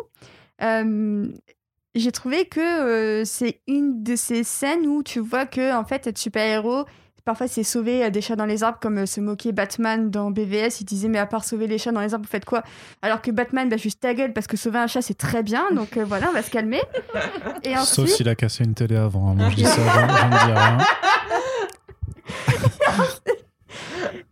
j'ai 1.94 2.12
trouvé 2.12 2.46
que 2.46 2.60
euh, 2.60 3.24
c'est 3.24 3.60
une 3.66 4.02
de 4.02 4.16
ces 4.16 4.44
scènes 4.44 4.86
où 4.86 5.02
tu 5.02 5.20
vois 5.20 5.46
que 5.46 5.74
en 5.74 5.84
fait 5.84 6.06
être 6.06 6.18
super-héros 6.18 6.84
parfois 7.24 7.48
c'est 7.48 7.62
sauver 7.62 8.04
euh, 8.04 8.10
des 8.10 8.20
chats 8.20 8.36
dans 8.36 8.46
les 8.46 8.62
arbres 8.62 8.78
comme 8.80 8.98
euh, 8.98 9.06
se 9.06 9.20
moquait 9.20 9.52
Batman 9.52 10.10
dans 10.10 10.30
BVS 10.30 10.80
il 10.80 10.84
disait 10.84 11.08
mais 11.08 11.18
à 11.18 11.26
part 11.26 11.44
sauver 11.44 11.66
les 11.66 11.78
chats 11.78 11.92
dans 11.92 12.00
les 12.00 12.14
arbres 12.14 12.24
vous 12.24 12.30
faites 12.30 12.44
quoi? 12.44 12.62
Alors 13.02 13.20
que 13.20 13.30
Batman 13.30 13.68
bah 13.68 13.76
juste 13.76 14.00
ta 14.00 14.14
gueule 14.14 14.32
parce 14.32 14.46
que 14.46 14.56
sauver 14.56 14.78
un 14.78 14.86
chat 14.86 15.02
c'est 15.02 15.18
très 15.18 15.42
bien 15.42 15.66
donc 15.72 15.98
voilà 15.98 16.28
on 16.30 16.32
va 16.32 16.42
se 16.42 16.50
calmer. 16.50 16.80
Et 17.62 17.76
ensuite... 17.76 17.94
sauf 17.94 18.08
s'il 18.08 18.28
a 18.28 18.34
cassé 18.34 18.64
une 18.64 18.74
télé 18.74 18.96
avant 18.96 19.30
hein. 19.30 19.34
moi 19.34 19.50
je 19.50 19.56
dis 19.56 19.64
ça 19.64 19.76
je 19.76 19.80
ne 19.80 20.30
dis 20.30 20.52
rien 20.52 20.78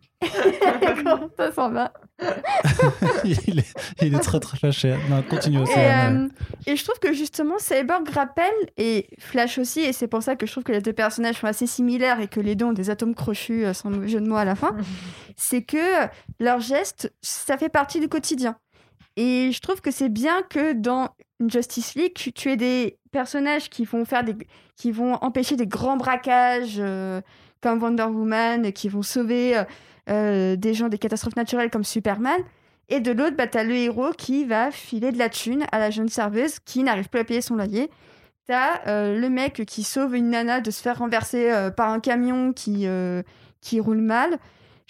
ça 1.36 1.52
s'en 1.52 1.70
va. 1.70 1.92
il, 3.24 3.58
est, 3.58 3.74
il, 4.02 4.14
est, 4.14 4.18
très 4.20 4.40
très 4.40 4.58
fâché. 4.58 4.94
Non, 5.08 5.22
continue 5.22 5.58
aussi. 5.58 5.72
Et, 5.72 5.90
euh, 5.90 6.28
et, 6.66 6.76
je 6.76 6.84
trouve 6.84 6.98
que 6.98 7.12
justement, 7.12 7.58
Cyborg 7.58 8.08
rappelle, 8.10 8.52
et 8.76 9.08
Flash 9.18 9.58
aussi, 9.58 9.80
et 9.80 9.92
c'est 9.92 10.08
pour 10.08 10.22
ça 10.22 10.36
que 10.36 10.46
je 10.46 10.52
trouve 10.52 10.64
que 10.64 10.72
les 10.72 10.82
deux 10.82 10.92
personnages 10.92 11.36
sont 11.36 11.46
assez 11.46 11.66
similaires 11.66 12.20
et 12.20 12.28
que 12.28 12.40
les 12.40 12.54
deux 12.54 12.66
ont 12.66 12.72
des 12.72 12.90
atomes 12.90 13.14
crochus, 13.14 13.64
euh, 13.64 13.72
sans 13.72 13.90
jeu 14.06 14.20
de 14.20 14.28
mots 14.28 14.36
à 14.36 14.44
la 14.44 14.54
fin, 14.54 14.76
c'est 15.36 15.62
que 15.62 16.06
leurs 16.38 16.60
gestes, 16.60 17.12
ça 17.22 17.56
fait 17.56 17.70
partie 17.70 18.00
du 18.00 18.08
quotidien. 18.08 18.56
Et 19.16 19.50
je 19.52 19.60
trouve 19.60 19.80
que 19.80 19.90
c'est 19.90 20.08
bien 20.08 20.42
que 20.42 20.72
dans 20.72 21.10
Justice 21.48 21.94
League, 21.94 22.12
tu, 22.14 22.50
aies 22.50 22.56
des 22.56 22.98
personnages 23.12 23.70
qui 23.70 23.84
vont 23.84 24.04
faire 24.04 24.24
des, 24.24 24.36
qui 24.76 24.92
vont 24.92 25.14
empêcher 25.14 25.56
des 25.56 25.66
grands 25.66 25.96
braquages, 25.96 26.76
euh, 26.78 27.20
comme 27.60 27.82
Wonder 27.82 28.04
Woman, 28.04 28.72
qui 28.72 28.88
vont 28.88 29.02
sauver 29.02 29.58
euh, 29.58 29.64
des 30.06 30.74
gens 30.74 30.88
des 30.88 30.98
catastrophes 30.98 31.36
naturelles 31.36 31.70
comme 31.70 31.84
Superman. 31.84 32.40
Et 32.88 33.00
de 33.00 33.12
l'autre, 33.12 33.36
bah, 33.36 33.46
t'as 33.46 33.62
le 33.62 33.74
héros 33.74 34.10
qui 34.10 34.44
va 34.44 34.70
filer 34.72 35.12
de 35.12 35.18
la 35.18 35.28
thune 35.28 35.64
à 35.70 35.78
la 35.78 35.90
jeune 35.90 36.08
serveuse 36.08 36.58
qui 36.58 36.82
n'arrive 36.82 37.08
plus 37.08 37.20
à 37.20 37.24
payer 37.24 37.40
son 37.40 37.54
loyer. 37.54 37.88
T'as 38.46 38.84
euh, 38.88 39.16
le 39.18 39.30
mec 39.30 39.64
qui 39.64 39.84
sauve 39.84 40.16
une 40.16 40.30
nana 40.30 40.60
de 40.60 40.72
se 40.72 40.82
faire 40.82 40.98
renverser 40.98 41.52
euh, 41.52 41.70
par 41.70 41.90
un 41.90 42.00
camion 42.00 42.52
qui, 42.52 42.86
qui 43.60 43.80
roule 43.80 44.00
mal. 44.00 44.38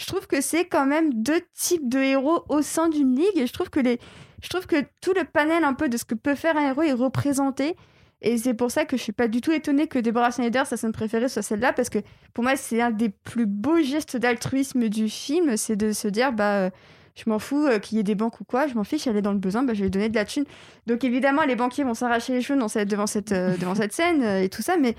Je 0.01 0.07
trouve 0.07 0.27
que 0.27 0.41
c'est 0.41 0.65
quand 0.65 0.87
même 0.87 1.23
deux 1.23 1.43
types 1.53 1.87
de 1.87 1.99
héros 1.99 2.43
au 2.49 2.63
sein 2.63 2.89
d'une 2.89 3.15
ligue 3.15 3.37
et 3.37 3.47
je 3.47 3.53
trouve 3.53 3.69
que 3.69 3.81
les, 3.81 3.99
je 4.43 4.49
trouve 4.49 4.67
que 4.67 4.83
tout 5.03 5.13
le 5.15 5.25
panel 5.25 5.65
un 5.65 5.75
peu 5.75 5.91
de 5.91 5.97
ce 5.97 6.07
que 6.07 6.15
peut 6.15 6.35
faire 6.35 6.57
un 6.57 6.71
héros 6.71 6.83
est 6.83 6.93
représenté 6.93 7.77
et 8.23 8.37
c'est 8.37 8.55
pour 8.55 8.71
ça 8.71 8.85
que 8.85 8.97
je 8.97 9.03
suis 9.03 9.13
pas 9.13 9.29
du 9.29 9.41
tout 9.41 9.53
étonnée 9.53 9.87
que 9.87 9.99
Deborah 9.99 10.31
Snyder, 10.31 10.63
sa 10.67 10.77
scène 10.77 10.93
préférée, 10.93 11.29
soit 11.29 11.43
celle-là, 11.43 11.73
parce 11.73 11.89
que 11.89 11.99
pour 12.35 12.45
moi, 12.45 12.57
c'est 12.57 12.81
un 12.81 12.91
des 12.91 13.09
plus 13.09 13.47
beaux 13.47 13.81
gestes 13.81 14.17
d'altruisme 14.17 14.89
du 14.89 15.09
film, 15.09 15.57
c'est 15.57 15.77
de 15.77 15.93
se 15.93 16.07
dire, 16.07 16.33
bah, 16.33 16.57
euh, 16.57 16.71
je 17.15 17.31
m'en 17.31 17.39
fous 17.39 17.67
euh, 17.67 17.79
qu'il 17.79 17.97
y 17.97 18.01
ait 18.01 18.05
des 18.05 18.15
banques 18.15 18.41
ou 18.41 18.45
quoi, 18.45 18.67
je 18.67 18.75
m'en 18.75 18.85
fiche, 18.85 19.07
elle 19.07 19.17
est 19.17 19.23
dans 19.23 19.33
le 19.33 19.39
besoin, 19.39 19.63
bah, 19.63 19.73
je 19.73 19.79
vais 19.79 19.85
lui 19.85 19.91
donner 19.91 20.11
de 20.11 20.15
la 20.15 20.27
thune. 20.27 20.45
Donc 20.87 21.03
évidemment, 21.03 21.45
les 21.45 21.57
banquiers 21.57 21.85
vont 21.85 21.95
s'arracher 21.95 22.35
les 22.35 22.43
cheveux 22.43 22.61
cette, 22.69 22.89
devant, 22.89 23.07
cette, 23.07 23.33
euh, 23.33 23.57
devant 23.57 23.75
cette 23.75 23.93
scène 23.93 24.23
et 24.23 24.51
tout 24.51 24.63
ça, 24.63 24.77
mais 24.77 24.97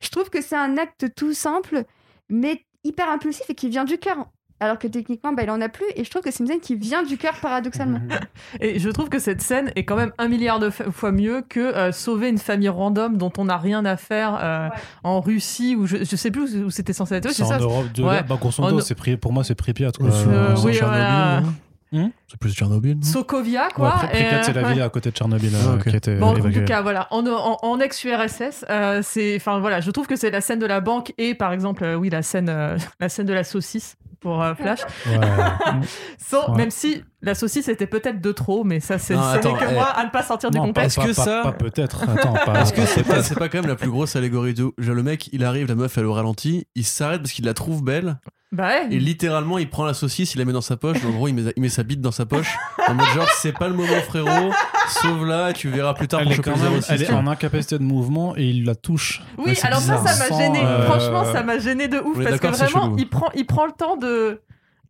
je 0.00 0.08
trouve 0.08 0.28
que 0.28 0.42
c'est 0.42 0.56
un 0.56 0.76
acte 0.76 1.14
tout 1.14 1.32
simple, 1.32 1.84
mais 2.28 2.64
hyper 2.82 3.08
impulsif 3.08 3.48
et 3.48 3.54
qui 3.54 3.68
vient 3.68 3.84
du 3.84 3.98
cœur. 3.98 4.28
Alors 4.60 4.78
que 4.78 4.86
techniquement, 4.86 5.32
bah, 5.32 5.42
il 5.42 5.50
en 5.50 5.60
a 5.60 5.68
plus. 5.68 5.84
Et 5.96 6.04
je 6.04 6.10
trouve 6.10 6.22
que 6.22 6.30
c'est 6.30 6.40
une 6.42 6.46
scène 6.46 6.60
qui 6.60 6.74
vient 6.76 7.02
du 7.02 7.18
cœur, 7.18 7.34
paradoxalement. 7.42 8.00
Et 8.60 8.78
je 8.78 8.88
trouve 8.88 9.08
que 9.08 9.18
cette 9.18 9.42
scène 9.42 9.72
est 9.76 9.84
quand 9.84 9.96
même 9.96 10.12
un 10.18 10.28
milliard 10.28 10.58
de 10.58 10.70
fois 10.70 11.12
mieux 11.12 11.42
que 11.48 11.60
euh, 11.60 11.92
sauver 11.92 12.28
une 12.28 12.38
famille 12.38 12.68
random 12.68 13.16
dont 13.18 13.32
on 13.36 13.46
n'a 13.46 13.58
rien 13.58 13.84
à 13.84 13.96
faire 13.96 14.38
euh, 14.42 14.68
en 15.02 15.20
Russie 15.20 15.76
ou 15.76 15.86
je, 15.86 15.98
je 16.04 16.16
sais 16.16 16.30
plus 16.30 16.56
où, 16.56 16.66
où 16.66 16.70
c'était 16.70 16.92
censé 16.92 17.16
être. 17.16 17.30
C'est 17.30 17.42
en 17.42 17.46
ça. 17.48 17.58
Europe 17.58 17.92
de 17.92 18.02
Ouais. 18.04 18.22
bah, 18.22 18.36
grosso 18.40 18.62
En- 18.62 18.66
modo, 18.70 18.80
c'est 18.80 18.96
Pri- 18.98 19.16
pour 19.16 19.32
moi, 19.32 19.44
c'est 19.44 19.54
Pripyat. 19.54 19.90
Quoi. 19.98 20.08
Euh, 20.08 20.54
c'est 20.56 20.64
oui, 20.66 20.72
Tchernobyl, 20.74 21.00
voilà. 21.02 21.40
non 21.40 21.54
Hmm 21.92 22.08
C'est 22.26 22.40
plus 22.40 22.52
Tchernobyl, 22.52 23.04
Sokovia, 23.04 23.66
Ouais, 23.66 23.72
quoi. 23.74 23.90
Pri- 23.90 24.08
Pripyat, 24.08 24.42
c'est 24.42 24.52
la 24.52 24.62
euh, 24.62 24.68
ville 24.68 24.78
ouais. 24.78 24.82
à 24.84 24.88
côté 24.88 25.10
de 25.10 25.14
Tchernobyl 25.14 25.52
Ah, 25.54 25.78
qui 25.90 26.10
Bon, 26.18 26.26
en 26.28 26.34
tout 26.50 26.64
cas, 26.64 26.82
voilà, 26.82 27.06
en, 27.12 27.24
en, 27.26 27.58
en 27.62 27.78
ex-URSS, 27.80 28.64
euh, 28.68 29.00
c'est, 29.04 29.36
enfin 29.36 29.60
voilà, 29.60 29.80
je 29.80 29.90
trouve 29.92 30.06
que 30.08 30.16
c'est 30.16 30.30
la 30.30 30.40
scène 30.40 30.58
de 30.58 30.66
la 30.66 30.80
banque 30.80 31.12
et 31.18 31.34
par 31.36 31.52
exemple, 31.52 31.84
euh, 31.84 31.94
oui, 31.94 32.10
la 32.10 32.22
scène, 32.22 32.48
euh, 32.48 32.76
la 33.00 33.08
scène 33.08 33.26
de 33.26 33.32
la 33.32 33.44
saucisse 33.44 33.96
pour 34.24 34.42
euh, 34.42 34.54
Flash. 34.54 34.80
Ouais. 35.06 35.18
Sans, 36.18 36.48
Ouais. 36.48 36.56
Même 36.56 36.70
si 36.70 37.04
la 37.24 37.34
saucisse 37.34 37.68
était 37.68 37.86
peut-être 37.86 38.20
de 38.20 38.32
trop, 38.32 38.64
mais 38.64 38.80
ça, 38.80 38.98
c'est, 38.98 39.14
Non, 39.14 39.22
ce 39.22 39.28
n'est 39.32 39.38
attends, 39.38 39.54
que 39.54 39.64
eh. 39.70 39.74
moi 39.74 39.86
à 39.86 40.04
ne 40.04 40.10
pas 40.10 40.22
sortir 40.22 40.50
du 40.50 40.58
contexte. 40.58 40.98
Est-ce 40.98 41.06
que 41.08 41.14
pas- 41.16 41.24
ça- 41.24 41.40
pas 41.42 41.52
peut-être. 41.52 42.02
Attends, 42.08 42.32
pas. 42.46 42.60
Est-ce 42.62 42.72
que 42.72 42.80
pas 42.82 42.86
c'est 42.86 43.02
pas, 43.04 43.22
c'est 43.22 43.34
pas 43.38 43.48
quand 43.48 43.58
même 43.60 43.68
la 43.70 43.76
plus 43.76 43.90
grosse 43.90 44.14
allégorie 44.16 44.54
Genre, 44.56 44.72
le 44.94 45.02
mec, 45.02 45.28
il 45.32 45.44
arrive, 45.44 45.66
la 45.68 45.74
meuf, 45.74 45.96
elle 45.98 46.04
est 46.04 46.06
au 46.06 46.12
ralenti, 46.12 46.66
il 46.74 46.84
s'arrête 46.84 47.22
parce 47.22 47.32
qu'il 47.32 47.44
la 47.44 47.54
trouve 47.54 47.82
belle, 47.82 48.18
Bah 48.52 48.68
ouais. 48.68 48.86
et 48.90 48.98
littéralement, 48.98 49.58
il 49.58 49.68
prend 49.68 49.84
la 49.84 49.94
saucisse, 49.94 50.34
il 50.34 50.38
la 50.38 50.44
met 50.44 50.52
dans 50.52 50.60
sa 50.60 50.76
poche, 50.76 50.98
en 51.04 51.10
gros, 51.10 51.26
il 51.28 51.34
met, 51.34 51.52
il 51.56 51.62
met 51.62 51.68
sa 51.68 51.82
bite 51.82 52.00
dans 52.00 52.12
sa 52.12 52.26
poche, 52.26 52.54
en 52.88 52.94
mode 52.94 53.06
genre, 53.14 53.28
c'est 53.36 53.52
pas 53.52 53.68
le 53.68 53.74
moment, 53.74 54.00
frérot, 54.06 54.52
sauve-la, 54.88 55.52
tu 55.52 55.68
verras 55.70 55.94
plus 55.94 56.08
tard 56.08 56.20
Elle 56.20 56.26
pour 56.26 56.32
est, 56.32 56.36
choper 56.36 56.50
quand 56.50 56.62
le 56.64 56.70
même, 56.70 56.82
06. 56.82 56.90
elle 56.92 57.02
est 57.02 57.10
en 57.12 57.26
incapacité 57.26 57.78
de 57.78 57.82
mouvement 57.84 58.36
et 58.36 58.44
il 58.44 58.64
la 58.64 58.74
touche. 58.74 59.22
Oui, 59.38 59.58
alors 59.62 59.80
ça, 59.80 59.96
bizarre. 59.98 60.08
ça 60.08 60.18
m'a 60.24 60.28
Sans, 60.28 60.38
gêné. 60.38 60.60
euh, 60.62 60.86
Franchement, 60.86 61.24
ça 61.32 61.42
m'a 61.42 61.58
gêné 61.58 61.88
de 61.88 61.98
ouf 61.98 62.22
parce 62.22 62.38
que 62.40 62.46
vraiment, 62.48 62.84
chelou. 62.86 62.96
il 62.98 63.08
prend, 63.08 63.28
il 63.34 63.46
prend 63.46 63.66
le 63.66 63.72
temps 63.72 63.96
de, 63.96 64.40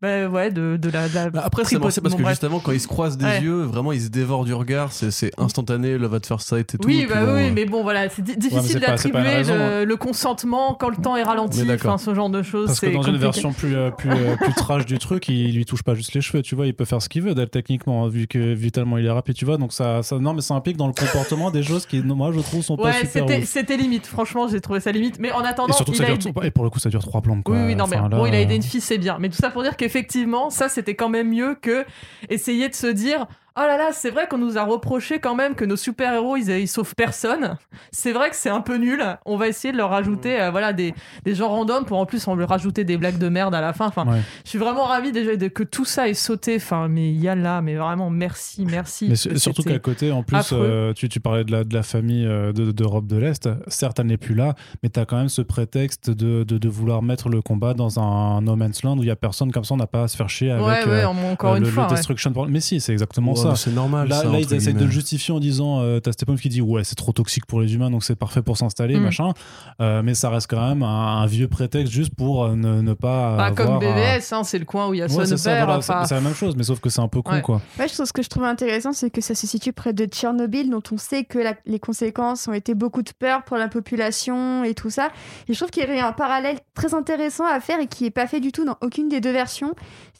bah 0.04 0.28
ouais, 0.28 0.50
de, 0.50 0.76
de 0.76 0.90
la. 0.90 1.08
de 1.08 1.14
la 1.14 1.30
Bah, 1.30 1.42
après, 1.44 1.64
c'est 1.64 1.78
parce 1.78 1.98
bon, 2.00 2.10
que 2.16 2.22
bref. 2.22 2.32
justement, 2.34 2.60
quand 2.60 2.72
ils 2.72 2.80
se 2.80 2.86
croisent 2.88 3.16
des 3.18 3.24
Ouais. 3.24 3.40
yeux, 3.40 3.62
vraiment, 3.62 3.92
ils 3.92 4.02
se 4.02 4.08
dévorent 4.08 4.44
du 4.44 4.52
regard, 4.54 4.92
c'est 4.92 5.32
instantané, 5.38 5.96
love 5.98 6.14
at 6.14 6.20
first 6.26 6.48
sight 6.48 6.74
et 6.74 6.78
tout. 6.78 6.86
Oui, 6.86 7.00
et 7.00 7.06
bah 7.06 7.24
bon, 7.24 7.34
oui, 7.36 7.48
euh, 7.48 7.52
mais 7.54 7.64
bon, 7.64 7.82
voilà, 7.82 8.08
c'est 8.08 8.22
di- 8.22 8.32
c'est 8.32 8.38
difficile 8.38 8.80
d'attribuer 8.80 9.20
raison, 9.20 9.54
le, 9.56 9.84
le 9.84 9.96
consentement 9.96 10.74
quand 10.74 10.88
le 10.90 10.96
temps 10.96 11.16
est 11.16 11.22
ralenti, 11.22 11.62
enfin 11.72 11.98
ce 11.98 12.14
genre 12.14 12.30
de 12.30 12.42
choses. 12.42 12.66
Parce 12.66 12.80
que 12.80 12.86
dans 12.92 13.02
une 13.02 13.16
version 13.16 13.52
plus, 13.52 13.74
euh, 13.74 13.90
plus, 13.90 14.10
euh, 14.10 14.36
plus 14.36 14.52
trash 14.54 14.86
du 14.86 14.98
truc, 14.98 15.28
il 15.28 15.54
lui 15.54 15.64
touche 15.64 15.82
pas 15.82 15.94
juste 15.94 16.14
les 16.14 16.20
cheveux, 16.20 16.42
tu 16.42 16.54
vois, 16.54 16.66
il 16.66 16.74
peut 16.74 16.84
faire 16.84 17.00
ce 17.02 17.08
qu'il 17.08 17.22
veut 17.22 17.34
techniquement, 17.46 18.04
hein, 18.04 18.08
vu 18.08 18.26
que 18.26 18.54
vu 18.54 18.70
tellement 18.70 18.98
il 18.98 19.06
est 19.06 19.10
rapide, 19.10 19.34
tu 19.34 19.44
vois, 19.44 19.56
donc 19.56 19.72
ça, 19.72 20.02
ça, 20.02 20.18
non, 20.18 20.34
mais 20.34 20.40
ça 20.40 20.54
implique 20.54 20.76
dans 20.76 20.86
le 20.86 20.92
comportement 20.92 21.50
des 21.50 21.62
choses 21.62 21.86
qui, 21.86 22.00
moi, 22.02 22.30
je 22.32 22.40
trouve, 22.40 22.62
sont 22.62 22.76
pas 22.76 22.84
Ouais, 22.84 23.06
super 23.06 23.26
c'était 23.44 23.76
limite. 23.76 24.06
Franchement, 24.06 24.48
j'ai 24.48 24.60
trouvé 24.60 24.80
ça 24.80 24.92
limite. 24.92 25.18
Mais 25.18 25.32
en 25.32 25.42
Et 25.42 25.46
attendant, 25.46 25.72
surtout, 25.72 25.92
que 25.92 25.96
il 25.96 26.00
ça 26.00 26.04
a 26.12 26.16
dure, 26.16 26.30
aidé- 26.32 26.46
et 26.46 26.50
pour 26.50 26.64
le 26.64 26.70
coup, 26.70 26.78
ça 26.78 26.88
dure 26.90 27.02
trois 27.02 27.20
plombes, 27.22 27.42
quoi. 27.42 27.56
Oui, 27.56 27.62
oui, 27.68 27.76
non, 27.76 27.86
mais 27.86 27.96
bon, 28.10 28.26
il 28.26 28.34
a 28.34 28.40
aidé 28.40 28.56
une 28.56 28.62
fille, 28.62 28.80
c'est 28.80 28.98
bien. 28.98 29.16
Mais 29.20 29.28
tout 29.28 29.36
ça 29.36 29.50
pour 29.50 29.62
dire 29.62 29.76
qu'effectivement, 29.94 30.50
ça, 30.50 30.68
c'était 30.68 30.96
quand 30.96 31.08
même 31.08 31.28
mieux 31.28 31.54
que 31.54 31.84
essayer 32.28 32.68
de 32.68 32.74
se 32.74 32.88
dire. 32.88 33.26
Oh 33.56 33.60
là 33.60 33.76
là, 33.78 33.90
c'est 33.92 34.10
vrai 34.10 34.26
qu'on 34.28 34.38
nous 34.38 34.58
a 34.58 34.64
reproché 34.64 35.20
quand 35.20 35.36
même 35.36 35.54
que 35.54 35.64
nos 35.64 35.76
super-héros, 35.76 36.36
ils, 36.36 36.50
ils 36.50 36.66
sauvent 36.66 36.94
personne. 36.96 37.56
C'est 37.92 38.10
vrai 38.12 38.30
que 38.30 38.34
c'est 38.36 38.50
un 38.50 38.60
peu 38.60 38.76
nul. 38.78 39.00
On 39.26 39.36
va 39.36 39.46
essayer 39.46 39.70
de 39.70 39.76
leur 39.78 39.90
rajouter 39.90 40.40
euh, 40.40 40.50
voilà, 40.50 40.72
des, 40.72 40.92
des 41.24 41.36
gens 41.36 41.48
random 41.50 41.84
pour 41.84 41.98
en 41.98 42.04
plus 42.06 42.26
on 42.26 42.34
lui 42.34 42.44
rajouter 42.44 42.82
des 42.82 42.96
blagues 42.96 43.18
de 43.18 43.28
merde 43.28 43.54
à 43.54 43.60
la 43.60 43.72
fin. 43.72 43.86
Enfin, 43.86 44.04
Ouais. 44.08 44.20
je 44.44 44.50
suis 44.50 44.58
vraiment 44.58 44.82
ravi 44.84 45.12
déjà 45.12 45.36
de, 45.36 45.46
que 45.46 45.62
tout 45.62 45.84
ça 45.84 46.08
ait 46.08 46.14
sauté. 46.14 46.56
Enfin, 46.56 46.88
mais 46.88 47.12
yalla, 47.12 47.62
mais 47.62 47.76
vraiment 47.76 48.10
merci, 48.10 48.66
merci. 48.68 49.06
Mais 49.08 49.14
su- 49.16 49.38
surtout 49.38 49.62
qu'à 49.62 49.78
côté, 49.78 50.10
en 50.10 50.24
plus, 50.24 50.50
euh, 50.52 50.92
tu, 50.92 51.08
tu 51.08 51.20
parlais 51.20 51.44
de 51.44 51.52
la, 51.52 51.62
de 51.62 51.74
la 51.74 51.84
famille 51.84 52.26
euh, 52.26 52.52
de- 52.52 52.72
d'Europe 52.72 53.06
de, 53.06 53.18
l'Est. 53.18 53.48
Certes, 53.68 54.00
elle 54.00 54.06
n'est 54.06 54.16
plus 54.16 54.34
là, 54.34 54.54
mais 54.82 54.88
tu 54.88 54.98
as 54.98 55.04
quand 55.04 55.16
même 55.16 55.28
ce 55.28 55.42
prétexte 55.42 56.10
de, 56.10 56.42
de, 56.42 56.58
de 56.58 56.68
vouloir 56.68 57.02
mettre 57.02 57.28
le 57.28 57.40
combat 57.40 57.72
dans 57.72 58.00
un 58.00 58.40
no 58.40 58.56
man's 58.56 58.82
land 58.82 58.98
où 58.98 59.02
il 59.04 59.08
y 59.08 59.12
a 59.12 59.16
personne 59.16 59.52
comme 59.52 59.62
ça, 59.64 59.74
on 59.74 59.76
n'a 59.78 59.86
pas 59.86 60.02
à 60.02 60.08
se 60.08 60.16
faire 60.16 60.28
chier 60.28 60.50
avec 60.50 60.64
Ouais, 60.66 60.84
ouais, 60.86 61.04
euh, 61.04 61.06
encore 61.06 61.52
euh, 61.52 61.58
une 61.58 61.62
le, 61.64 61.70
fois. 61.70 61.84
le. 61.88 61.94
Destruction. 61.94 62.32
Mais 62.48 62.58
si, 62.58 62.80
c'est 62.80 62.92
exactement 62.92 63.32
ouais, 63.34 63.43
ça. 63.50 63.56
C'est 63.56 63.70
normal. 63.72 64.08
Là, 64.08 64.16
ça, 64.16 64.24
là 64.24 64.30
entre 64.30 64.38
ils 64.40 64.54
essayent 64.54 64.74
de 64.74 64.84
le 64.84 64.90
justifier 64.90 65.34
en 65.34 65.40
disant 65.40 65.80
euh, 65.80 66.00
t'as 66.00 66.12
Stephen 66.12 66.36
qui 66.38 66.48
dit 66.48 66.60
ouais 66.60 66.84
c'est 66.84 66.94
trop 66.94 67.12
toxique 67.12 67.46
pour 67.46 67.60
les 67.60 67.74
humains 67.74 67.90
donc 67.90 68.04
c'est 68.04 68.16
parfait 68.16 68.42
pour 68.42 68.56
s'installer 68.56 68.96
Mm. 68.96 69.02
machin 69.02 69.32
Euh, 69.80 70.02
mais 70.02 70.14
ça 70.14 70.30
reste 70.30 70.48
quand 70.48 70.66
même 70.68 70.82
un, 70.82 71.22
un 71.22 71.26
vieux 71.26 71.48
prétexte 71.48 71.92
juste 71.92 72.14
pour 72.14 72.44
euh, 72.44 72.54
ne, 72.56 72.80
ne 72.80 72.92
pas 72.94 73.36
Bah, 73.36 73.50
comme 73.52 73.66
avoir 73.74 73.80
BVS, 73.80 74.32
hein, 74.32 74.44
c'est 74.44 74.58
le 74.58 74.64
coin 74.64 74.88
où 74.88 74.94
il 74.94 74.98
y 74.98 75.02
a 75.02 75.06
Ouais, 75.06 75.26
c'est 75.26 75.36
ça, 75.36 75.50
Sonneberg. 75.50 75.64
voilà, 75.66 75.78
enfin, 75.78 75.98
c'est 76.02 76.08
c'est 76.08 76.14
la 76.14 76.20
même 76.20 76.34
chose 76.34 76.54
mais 76.56 76.62
sauf 76.64 76.80
que 76.80 76.88
c'est 76.90 77.00
un 77.00 77.08
peu 77.08 77.22
con 77.22 77.32
Ouais. 77.32 77.42
quoi 77.42 77.60
Ouais, 77.78 77.88
je 77.88 77.94
trouve 77.94 78.06
ce 78.06 78.12
que 78.12 78.22
je 78.22 78.28
trouve 78.28 78.44
intéressant, 78.44 78.92
c'est 78.92 79.10
que 79.10 79.20
ça 79.20 79.34
se 79.34 79.46
situe 79.46 79.72
près 79.72 79.92
de 79.92 80.04
Tchernobyl, 80.06 80.70
dont 80.70 80.82
on 80.92 80.96
sait 80.98 81.24
que 81.24 81.38
la- 81.38 81.54
les 81.66 81.78
conséquences 81.80 82.46
ont 82.48 82.52
été 82.52 82.74
beaucoup 82.74 83.02
de 83.02 83.10
peur 83.18 83.42
pour 83.44 83.56
la 83.56 83.68
population 83.68 84.64
et 84.64 84.74
tout 84.74 84.90
ça. 84.90 85.08
Et 85.48 85.54
je 85.54 85.58
trouve 85.58 85.70
qu'il 85.70 85.82
y 85.82 85.86
aurait 85.86 86.00
un 86.00 86.12
parallèle 86.12 86.58
très 86.74 86.94
intéressant 86.94 87.44
à 87.46 87.60
faire 87.60 87.80
et 87.80 87.86
qui 87.86 88.04
n'est 88.04 88.10
pas 88.10 88.26
fait 88.26 88.40
du 88.40 88.52
tout 88.52 88.64
dans 88.64 88.76
aucune 88.82 89.08
des 89.08 89.20
deux 89.20 89.32
versions. 89.32 89.74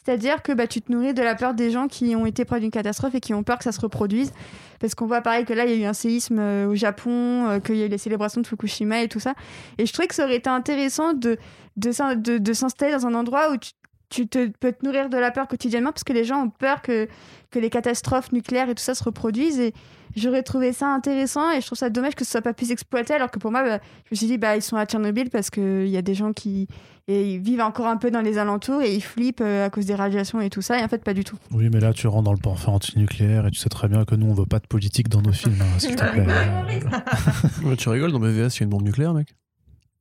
C'est-à-dire 0.06 0.42
que 0.42 0.52
bah, 0.52 0.66
tu 0.66 0.82
te 0.82 0.92
nourris 0.92 1.14
de 1.14 1.22
la 1.22 1.34
peur 1.34 1.54
des 1.54 1.70
gens 1.70 1.88
qui 1.88 2.14
ont 2.14 2.26
été 2.26 2.44
près 2.44 2.60
d'une 2.60 2.70
catastrophe 2.70 3.13
et 3.14 3.20
qui 3.20 3.34
ont 3.34 3.42
peur 3.42 3.58
que 3.58 3.64
ça 3.64 3.72
se 3.72 3.80
reproduise. 3.80 4.32
Parce 4.80 4.94
qu'on 4.94 5.06
voit 5.06 5.20
pareil 5.22 5.44
que 5.44 5.52
là, 5.52 5.64
il 5.64 5.70
y 5.70 5.74
a 5.74 5.84
eu 5.84 5.88
un 5.88 5.92
séisme 5.94 6.38
euh, 6.38 6.66
au 6.66 6.74
Japon, 6.74 7.48
euh, 7.48 7.60
qu'il 7.60 7.76
y 7.76 7.82
a 7.82 7.86
eu 7.86 7.88
les 7.88 7.98
célébrations 7.98 8.40
de 8.40 8.46
Fukushima 8.46 9.02
et 9.02 9.08
tout 9.08 9.20
ça. 9.20 9.34
Et 9.78 9.86
je 9.86 9.92
trouvais 9.92 10.08
que 10.08 10.14
ça 10.14 10.24
aurait 10.24 10.36
été 10.36 10.50
intéressant 10.50 11.14
de, 11.14 11.38
de, 11.76 11.92
s'in- 11.92 12.16
de, 12.16 12.38
de 12.38 12.52
s'installer 12.52 12.92
dans 12.92 13.06
un 13.06 13.14
endroit 13.14 13.50
où 13.52 13.56
tu, 13.56 13.70
tu 14.10 14.28
te, 14.28 14.48
peux 14.48 14.72
te 14.72 14.84
nourrir 14.84 15.08
de 15.08 15.16
la 15.16 15.30
peur 15.30 15.48
quotidiennement 15.48 15.90
parce 15.90 16.04
que 16.04 16.12
les 16.12 16.24
gens 16.24 16.42
ont 16.44 16.50
peur 16.50 16.82
que, 16.82 17.08
que 17.50 17.58
les 17.58 17.70
catastrophes 17.70 18.30
nucléaires 18.32 18.68
et 18.68 18.74
tout 18.74 18.82
ça 18.82 18.94
se 18.94 19.02
reproduisent. 19.02 19.60
Et 19.60 19.72
j'aurais 20.16 20.42
trouvé 20.42 20.72
ça 20.72 20.88
intéressant 20.88 21.50
et 21.52 21.60
je 21.60 21.66
trouve 21.66 21.78
ça 21.78 21.90
dommage 21.90 22.14
que 22.14 22.24
ce 22.24 22.30
soit 22.30 22.42
pas 22.42 22.52
plus 22.52 22.70
exploité 22.70 23.14
alors 23.14 23.30
que 23.30 23.38
pour 23.38 23.50
moi, 23.50 23.62
bah, 23.62 23.78
je 24.04 24.08
me 24.12 24.16
suis 24.16 24.26
dit, 24.26 24.38
bah, 24.38 24.56
ils 24.56 24.62
sont 24.62 24.76
à 24.76 24.86
Tchernobyl 24.86 25.30
parce 25.30 25.50
qu'il 25.50 25.88
y 25.88 25.96
a 25.96 26.02
des 26.02 26.14
gens 26.14 26.32
qui 26.32 26.68
et 27.06 27.32
ils 27.34 27.38
vivent 27.38 27.60
encore 27.60 27.86
un 27.86 27.98
peu 27.98 28.10
dans 28.10 28.22
les 28.22 28.38
alentours 28.38 28.80
et 28.80 28.94
ils 28.94 29.02
flippent 29.02 29.42
euh, 29.42 29.66
à 29.66 29.70
cause 29.70 29.84
des 29.84 29.94
radiations 29.94 30.40
et 30.40 30.48
tout 30.48 30.62
ça. 30.62 30.78
Et 30.80 30.82
en 30.82 30.88
fait, 30.88 31.04
pas 31.04 31.12
du 31.12 31.22
tout. 31.22 31.36
oui 31.50 31.68
mais 31.70 31.78
là 31.80 31.92
tu 31.92 32.06
rentres 32.06 32.24
dans 32.24 32.32
le 32.32 32.38
parfait 32.38 32.68
antinucléaire 32.70 33.46
et 33.46 33.50
tu 33.50 33.58
sais 33.60 33.68
très 33.68 33.88
bien 33.88 34.04
que 34.06 34.14
nous 34.14 34.26
on 34.26 34.32
veut 34.34 34.46
pas 34.46 34.58
de 34.58 34.66
politique 34.66 35.08
dans 35.10 35.20
nos 35.20 35.32
films 35.32 35.56
hein, 35.60 35.78
s'il 35.78 35.96
te 35.96 36.02
plaît 36.04 36.26
Ouais, 37.64 37.76
tu 37.76 37.88
rigoles, 37.90 38.12
dans 38.12 38.20
BVS, 38.20 38.56
il 38.56 38.60
y 38.60 38.62
a 38.62 38.64
une 38.64 38.70
bombe 38.70 38.82
nucléaire, 38.84 39.12
mec. 39.14 39.34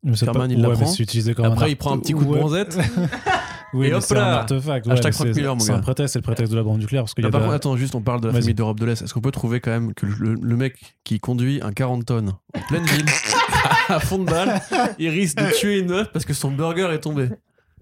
Mais 0.03 0.16
c'est 0.16 0.26
Sherman, 0.26 0.47
pas- 0.47 0.53
il 0.53 0.61
la 0.61 0.70
ouais, 0.70 0.76
mais 0.76 0.82
prend. 0.84 0.91
c'est 0.91 1.03
utilisé 1.03 1.34
comme 1.34 1.45
Après, 1.45 1.66
un 1.66 1.70
il 1.70 1.78
prend 1.78 1.93
un 1.93 1.97
petit 1.99 2.14
coup 2.14 2.26
de 2.26 2.30
bronzette. 2.30 2.78
oui 3.74 3.88
Et 3.88 3.89
mais 3.89 3.95
hop 3.95 4.01
c'est 4.03 4.17
un 4.17 4.21
là. 4.21 4.39
artefact 4.39 4.86
ouais, 4.86 4.93
Hashtag 4.93 5.13
Frank 5.13 5.28
Miller, 5.28 5.55
mon 5.55 5.59
c'est 5.59 5.71
un 5.71 5.80
prétexte 5.80 6.13
c'est 6.13 6.19
le 6.19 6.24
prétexte 6.24 6.51
de 6.51 6.57
la 6.57 6.63
bombe 6.63 6.80
nucléaire 6.80 7.03
parce 7.03 7.13
y 7.17 7.26
a 7.26 7.30
par 7.30 7.41
de 7.41 7.45
contre, 7.45 7.55
attends, 7.55 7.78
juste, 7.78 7.95
on 7.95 8.01
parle 8.01 8.21
de 8.21 8.28
la 8.28 8.34
famille 8.34 8.53
d'Europe 8.53 8.80
de 8.80 8.86
l'Est. 8.86 9.01
Est-ce 9.01 9.13
qu'on 9.13 9.21
peut 9.21 9.32
trouver 9.32 9.59
quand 9.59 9.71
même 9.71 9.93
que 9.93 10.05
le, 10.05 10.36
le 10.36 10.55
mec 10.55 10.76
qui 11.03 11.19
conduit 11.19 11.59
un 11.61 11.71
40 11.71 12.05
tonnes 12.05 12.34
en 12.55 12.59
pleine 12.67 12.86
ville, 12.86 13.05
à 13.89 13.99
fond 13.99 14.19
de 14.19 14.26
balle, 14.26 14.61
il 14.99 15.09
risque 15.09 15.38
de 15.38 15.51
tuer 15.57 15.80
une 15.80 15.88
meuf 15.89 16.11
parce 16.11 16.26
que 16.26 16.34
son 16.34 16.51
burger 16.51 16.89
est 16.93 16.99
tombé? 16.99 17.30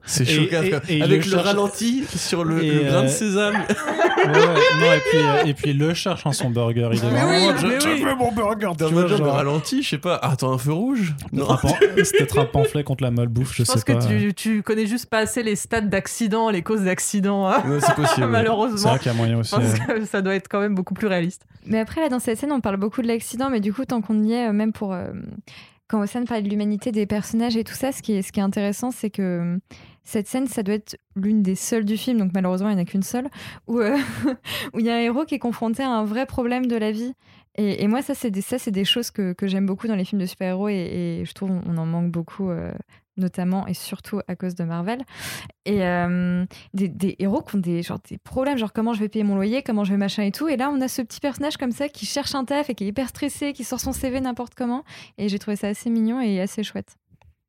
C'est 0.03 0.25
choquant. 0.25 0.57
Avec 1.01 1.25
le 1.27 1.37
ralenti 1.37 2.03
sur 2.15 2.43
le, 2.43 2.83
grain 2.85 3.03
de 3.03 3.07
sésame. 3.07 3.53
Ouais, 3.55 4.25
ouais. 4.25 4.31
non 4.79 4.93
et 4.93 4.99
puis 5.09 5.17
euh, 5.19 5.43
et 5.45 5.53
puis 5.53 5.71
il 5.71 5.77
le 5.77 5.93
cherche 5.93 6.25
hein, 6.25 6.31
son 6.33 6.49
burger 6.49 6.89
il 6.93 6.97
est 6.99 7.11
Mais 7.11 7.23
oui, 7.23 7.55
je, 7.59 7.67
mais 7.67 7.79
je 7.79 7.87
oui. 7.87 8.03
veux 8.03 8.15
mon 8.15 8.31
burger 8.31 8.69
vois, 8.79 9.01
le 9.03 9.07
genre 9.07 9.33
ralenti, 9.33 9.83
je 9.83 9.89
sais 9.89 9.97
pas. 9.97 10.19
Ah, 10.21 10.31
attends, 10.31 10.51
un 10.53 10.57
feu 10.57 10.73
rouge 10.73 11.13
Non. 11.31 11.49
Un 11.51 11.57
C'est 12.03 12.17
peut-être 12.17 12.39
un 12.39 12.45
pamphlet 12.45 12.83
contre 12.83 13.03
la 13.03 13.11
malbouffe, 13.11 13.51
je, 13.55 13.63
Je 13.63 13.71
pense 13.71 13.83
sais 13.83 13.93
pas. 13.93 13.99
que 13.99 14.07
tu, 14.07 14.33
tu 14.33 14.63
connais 14.63 14.87
juste 14.87 15.05
pas 15.07 15.19
assez 15.19 15.43
les 15.43 15.55
stades 15.55 15.89
d'accidents, 15.89 16.49
les 16.49 16.61
causes 16.63 16.83
d'accidents, 16.83 17.47
hein, 17.47 17.61
Ouais, 17.67 17.79
c'est 17.79 17.93
possible. 17.95 18.11
C'est 18.15 18.27
malheureusement. 18.27 18.89
vrai 18.91 18.99
qu'il 18.99 19.11
y 19.11 19.15
a 19.15 19.17
moyen 19.17 19.35
Je 19.35 19.39
aussi. 19.39 19.55
pense 19.55 19.63
euh, 19.89 19.99
que 19.99 20.05
ça 20.05 20.21
doit 20.21 20.35
être 20.35 20.47
quand 20.49 20.59
même 20.61 20.75
beaucoup 20.75 20.93
plus 20.93 21.07
réaliste. 21.07 21.45
Mais 21.65 21.79
après, 21.79 22.01
là, 22.01 22.09
dans 22.09 22.19
cette 22.19 22.37
scène, 22.39 22.51
on 22.51 22.59
parle 22.61 22.77
beaucoup 22.77 23.01
de 23.01 23.07
l'accident, 23.07 23.49
mais 23.49 23.59
du 23.59 23.71
coup, 23.71 23.85
tant 23.85 24.01
qu'on 24.01 24.23
y 24.23 24.33
est, 24.33 24.49
euh, 24.49 24.51
même 24.51 24.73
pour. 24.73 24.93
euh, 24.93 25.07
quand 25.87 26.01
Océane 26.01 26.23
parlait 26.25 26.41
de 26.41 26.47
l'humanité 26.49 26.93
des 26.93 27.05
personnages 27.05 27.57
et 27.57 27.65
tout 27.65 27.73
ça, 27.73 27.91
ce 27.91 28.01
qui 28.01 28.13
est, 28.13 28.21
ce 28.21 28.31
qui 28.31 28.39
est 28.39 28.43
intéressant, 28.43 28.91
c'est 28.91 29.09
que 29.09 29.21
euh, 29.21 29.57
cette 30.03 30.27
scène, 30.27 30.47
ça 30.47 30.63
doit 30.63 30.75
être 30.75 30.97
l'une 31.15 31.43
des 31.43 31.55
seules 31.55 31.85
du 31.85 31.97
film, 31.97 32.17
donc 32.17 32.31
malheureusement, 32.33 32.69
il 32.69 32.75
n'y 32.75 32.81
en 32.81 32.83
a 32.83 32.85
qu'une 32.85 33.03
seule, 33.03 33.29
où 33.67 33.79
euh, 33.79 33.97
il 34.77 34.85
y 34.85 34.89
a 34.89 34.95
un 34.95 34.99
héros 34.99 35.25
qui 35.25 35.35
est 35.35 35.39
confronté 35.39 35.83
à 35.83 35.89
un 35.89 36.03
vrai 36.03 36.25
problème 36.25 36.65
de 36.65 36.75
la 36.75 36.91
vie. 36.91 37.13
Et, 37.55 37.85
moi, 37.89 38.01
ça, 38.01 38.15
c'est 38.15 38.31
des, 38.31 38.41
des 38.67 38.85
choses 38.85 39.11
que, 39.11 39.33
que 39.33 39.45
j'aime 39.45 39.65
beaucoup 39.65 39.87
dans 39.87 39.95
les 39.95 40.05
films 40.05 40.21
de 40.21 40.25
super-héros, 40.25 40.69
et, 40.69 41.23
je 41.25 41.33
trouve 41.33 41.51
on 41.51 41.77
en 41.77 41.85
manque 41.85 42.09
beaucoup, 42.09 42.49
euh, 42.49 42.71
notamment 43.17 43.67
et 43.67 43.73
surtout 43.73 44.21
à 44.27 44.35
cause 44.35 44.55
de 44.55 44.63
Marvel. 44.63 45.01
Et 45.65 45.85
euh, 45.85 46.45
des, 46.73 46.87
des 46.87 47.15
héros 47.19 47.41
qui 47.41 47.57
ont 47.57 47.59
des, 47.59 47.83
genre, 47.83 47.99
des 48.09 48.17
problèmes, 48.17 48.57
genre 48.57 48.71
comment 48.73 48.93
je 48.93 48.99
vais 48.99 49.09
payer 49.09 49.23
mon 49.23 49.35
loyer, 49.35 49.63
comment 49.63 49.83
je 49.83 49.91
vais 49.91 49.97
machin 49.97 50.23
et 50.23 50.31
tout. 50.31 50.47
Et 50.47 50.57
là, 50.57 50.71
on 50.73 50.79
a 50.81 50.87
ce 50.87 51.01
petit 51.01 51.19
personnage 51.19 51.57
comme 51.57 51.71
ça 51.71 51.89
qui 51.89 52.05
cherche 52.05 52.35
un 52.35 52.45
taf 52.45 52.69
et 52.69 52.75
qui 52.75 52.85
est 52.85 52.87
hyper 52.87 53.09
stressé, 53.09 53.53
qui 53.53 53.63
sort 53.63 53.79
son 53.79 53.91
CV 53.91 54.21
n'importe 54.21 54.55
comment. 54.55 54.83
Et 55.17 55.29
j'ai 55.29 55.39
trouvé 55.39 55.57
ça 55.57 55.67
assez 55.67 55.89
mignon 55.89 56.21
et 56.21 56.39
assez 56.39 56.63
chouette. 56.63 56.97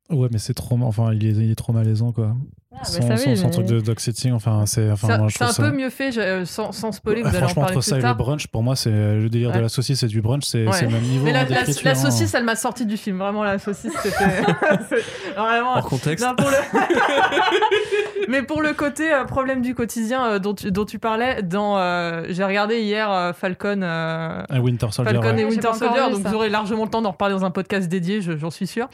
Ouais, 0.09 0.27
mais 0.31 0.37
c'est 0.37 0.53
trop. 0.53 0.77
Enfin, 0.81 1.13
il 1.13 1.25
est, 1.25 1.31
il 1.31 1.51
est 1.51 1.55
trop 1.55 1.73
malaisant, 1.73 2.11
quoi. 2.11 2.35
Ah, 2.79 2.85
son, 2.85 3.15
son- 3.17 3.35
son 3.35 3.49
truc 3.49 3.65
de 3.67 3.79
dog 3.79 3.99
sitting, 3.99 4.33
enfin, 4.33 4.63
c'est. 4.65 4.91
Enfin, 4.91 5.21
un 5.21 5.29
ça- 5.29 5.53
peu 5.63 5.71
mieux 5.71 5.89
fait, 5.89 6.11
je- 6.11 6.19
euh, 6.19 6.45
sans, 6.45 6.71
sans 6.71 6.91
spoiler, 6.91 7.21
vous 7.21 7.27
Ouais, 7.29 7.35
allez 7.35 7.43
en 7.43 7.47
franchement, 7.47 7.61
parler 7.63 7.77
entre 7.77 7.85
ça 7.85 7.99
et 7.99 8.01
le 8.01 8.13
brunch, 8.13 8.47
pour 8.47 8.63
moi, 8.63 8.75
c'est 8.75 8.89
le 8.91 9.29
délire 9.29 9.51
de 9.51 9.59
la 9.59 9.69
saucisse 9.69 10.03
et 10.03 10.07
du 10.07 10.21
brunch, 10.21 10.43
c'est 10.43 10.67
Ouais. 10.67 10.81
le 10.81 10.89
même 10.89 11.01
niveau. 11.03 11.25
Mais 11.25 11.31
la, 11.33 11.41
hein, 11.41 11.45
la- 11.49 11.91
hein. 11.91 11.95
saucisse, 11.95 12.33
elle 12.33 12.43
m'a 12.43 12.55
sorti 12.55 12.85
du 12.85 12.97
film. 12.97 13.17
Vraiment, 13.19 13.43
la 13.43 13.59
saucisse, 13.59 13.93
c'était 14.01 14.15
vraiment. 15.37 15.75
Hors 15.77 15.85
contexte. 15.87 16.25
Non, 16.25 16.35
pour 16.35 16.49
le- 16.49 16.57
Mais 18.29 18.41
pour 18.41 18.61
le 18.61 18.73
côté 18.73 19.13
euh, 19.13 19.25
problème 19.25 19.61
du 19.61 19.75
quotidien 19.75 20.25
euh, 20.25 20.39
dont, 20.39 20.53
tu, 20.53 20.71
dont 20.71 20.85
tu 20.85 20.97
parlais, 20.99 21.43
dans 21.43 21.77
euh, 21.77 22.23
j'ai 22.29 22.43
regardé 22.43 22.79
hier 22.81 23.11
euh, 23.11 23.33
Falcon, 23.33 23.81
euh, 23.83 24.41
Un 24.49 24.59
Winter 24.59 24.87
Soldier. 24.91 25.13
Falcon 25.13 25.35
ouais. 25.35 25.41
et 25.41 25.45
Winter 25.45 25.69
Soldier, 25.73 25.99
donc 26.11 26.25
vous 26.25 26.33
aurez 26.33 26.49
largement 26.49 26.85
le 26.85 26.89
temps 26.89 27.01
d'en 27.01 27.11
reparler 27.11 27.35
dans 27.35 27.45
un 27.45 27.51
podcast 27.51 27.87
dédié, 27.89 28.21
je- 28.21 28.37
j'en 28.37 28.49
suis 28.51 28.67
sûr. 28.67 28.87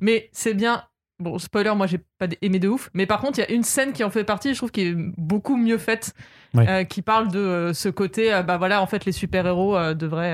Mais 0.00 0.28
c'est 0.32 0.54
bien 0.54 0.82
Bon, 1.18 1.38
spoiler, 1.38 1.72
moi 1.74 1.86
j'ai 1.86 1.98
pas 2.18 2.26
aimé 2.42 2.58
de 2.58 2.68
ouf, 2.68 2.90
mais 2.92 3.06
par 3.06 3.20
contre, 3.22 3.38
il 3.38 3.42
y 3.42 3.44
a 3.44 3.50
une 3.50 3.62
scène 3.62 3.92
qui 3.94 4.04
en 4.04 4.10
fait 4.10 4.22
partie, 4.24 4.52
je 4.52 4.58
trouve, 4.58 4.70
qui 4.70 4.82
est 4.82 4.94
beaucoup 5.16 5.56
mieux 5.56 5.78
faite, 5.78 6.12
Ouais. 6.54 6.66
euh, 6.68 6.84
qui 6.84 7.02
parle 7.02 7.28
de 7.30 7.38
euh, 7.38 7.72
ce 7.74 7.88
côté, 7.90 8.32
euh, 8.32 8.42
bah 8.42 8.56
voilà, 8.56 8.80
en 8.82 8.86
fait, 8.86 9.04
les 9.04 9.12
super-héros 9.12 9.76
euh, 9.76 9.94
devraient, 9.94 10.32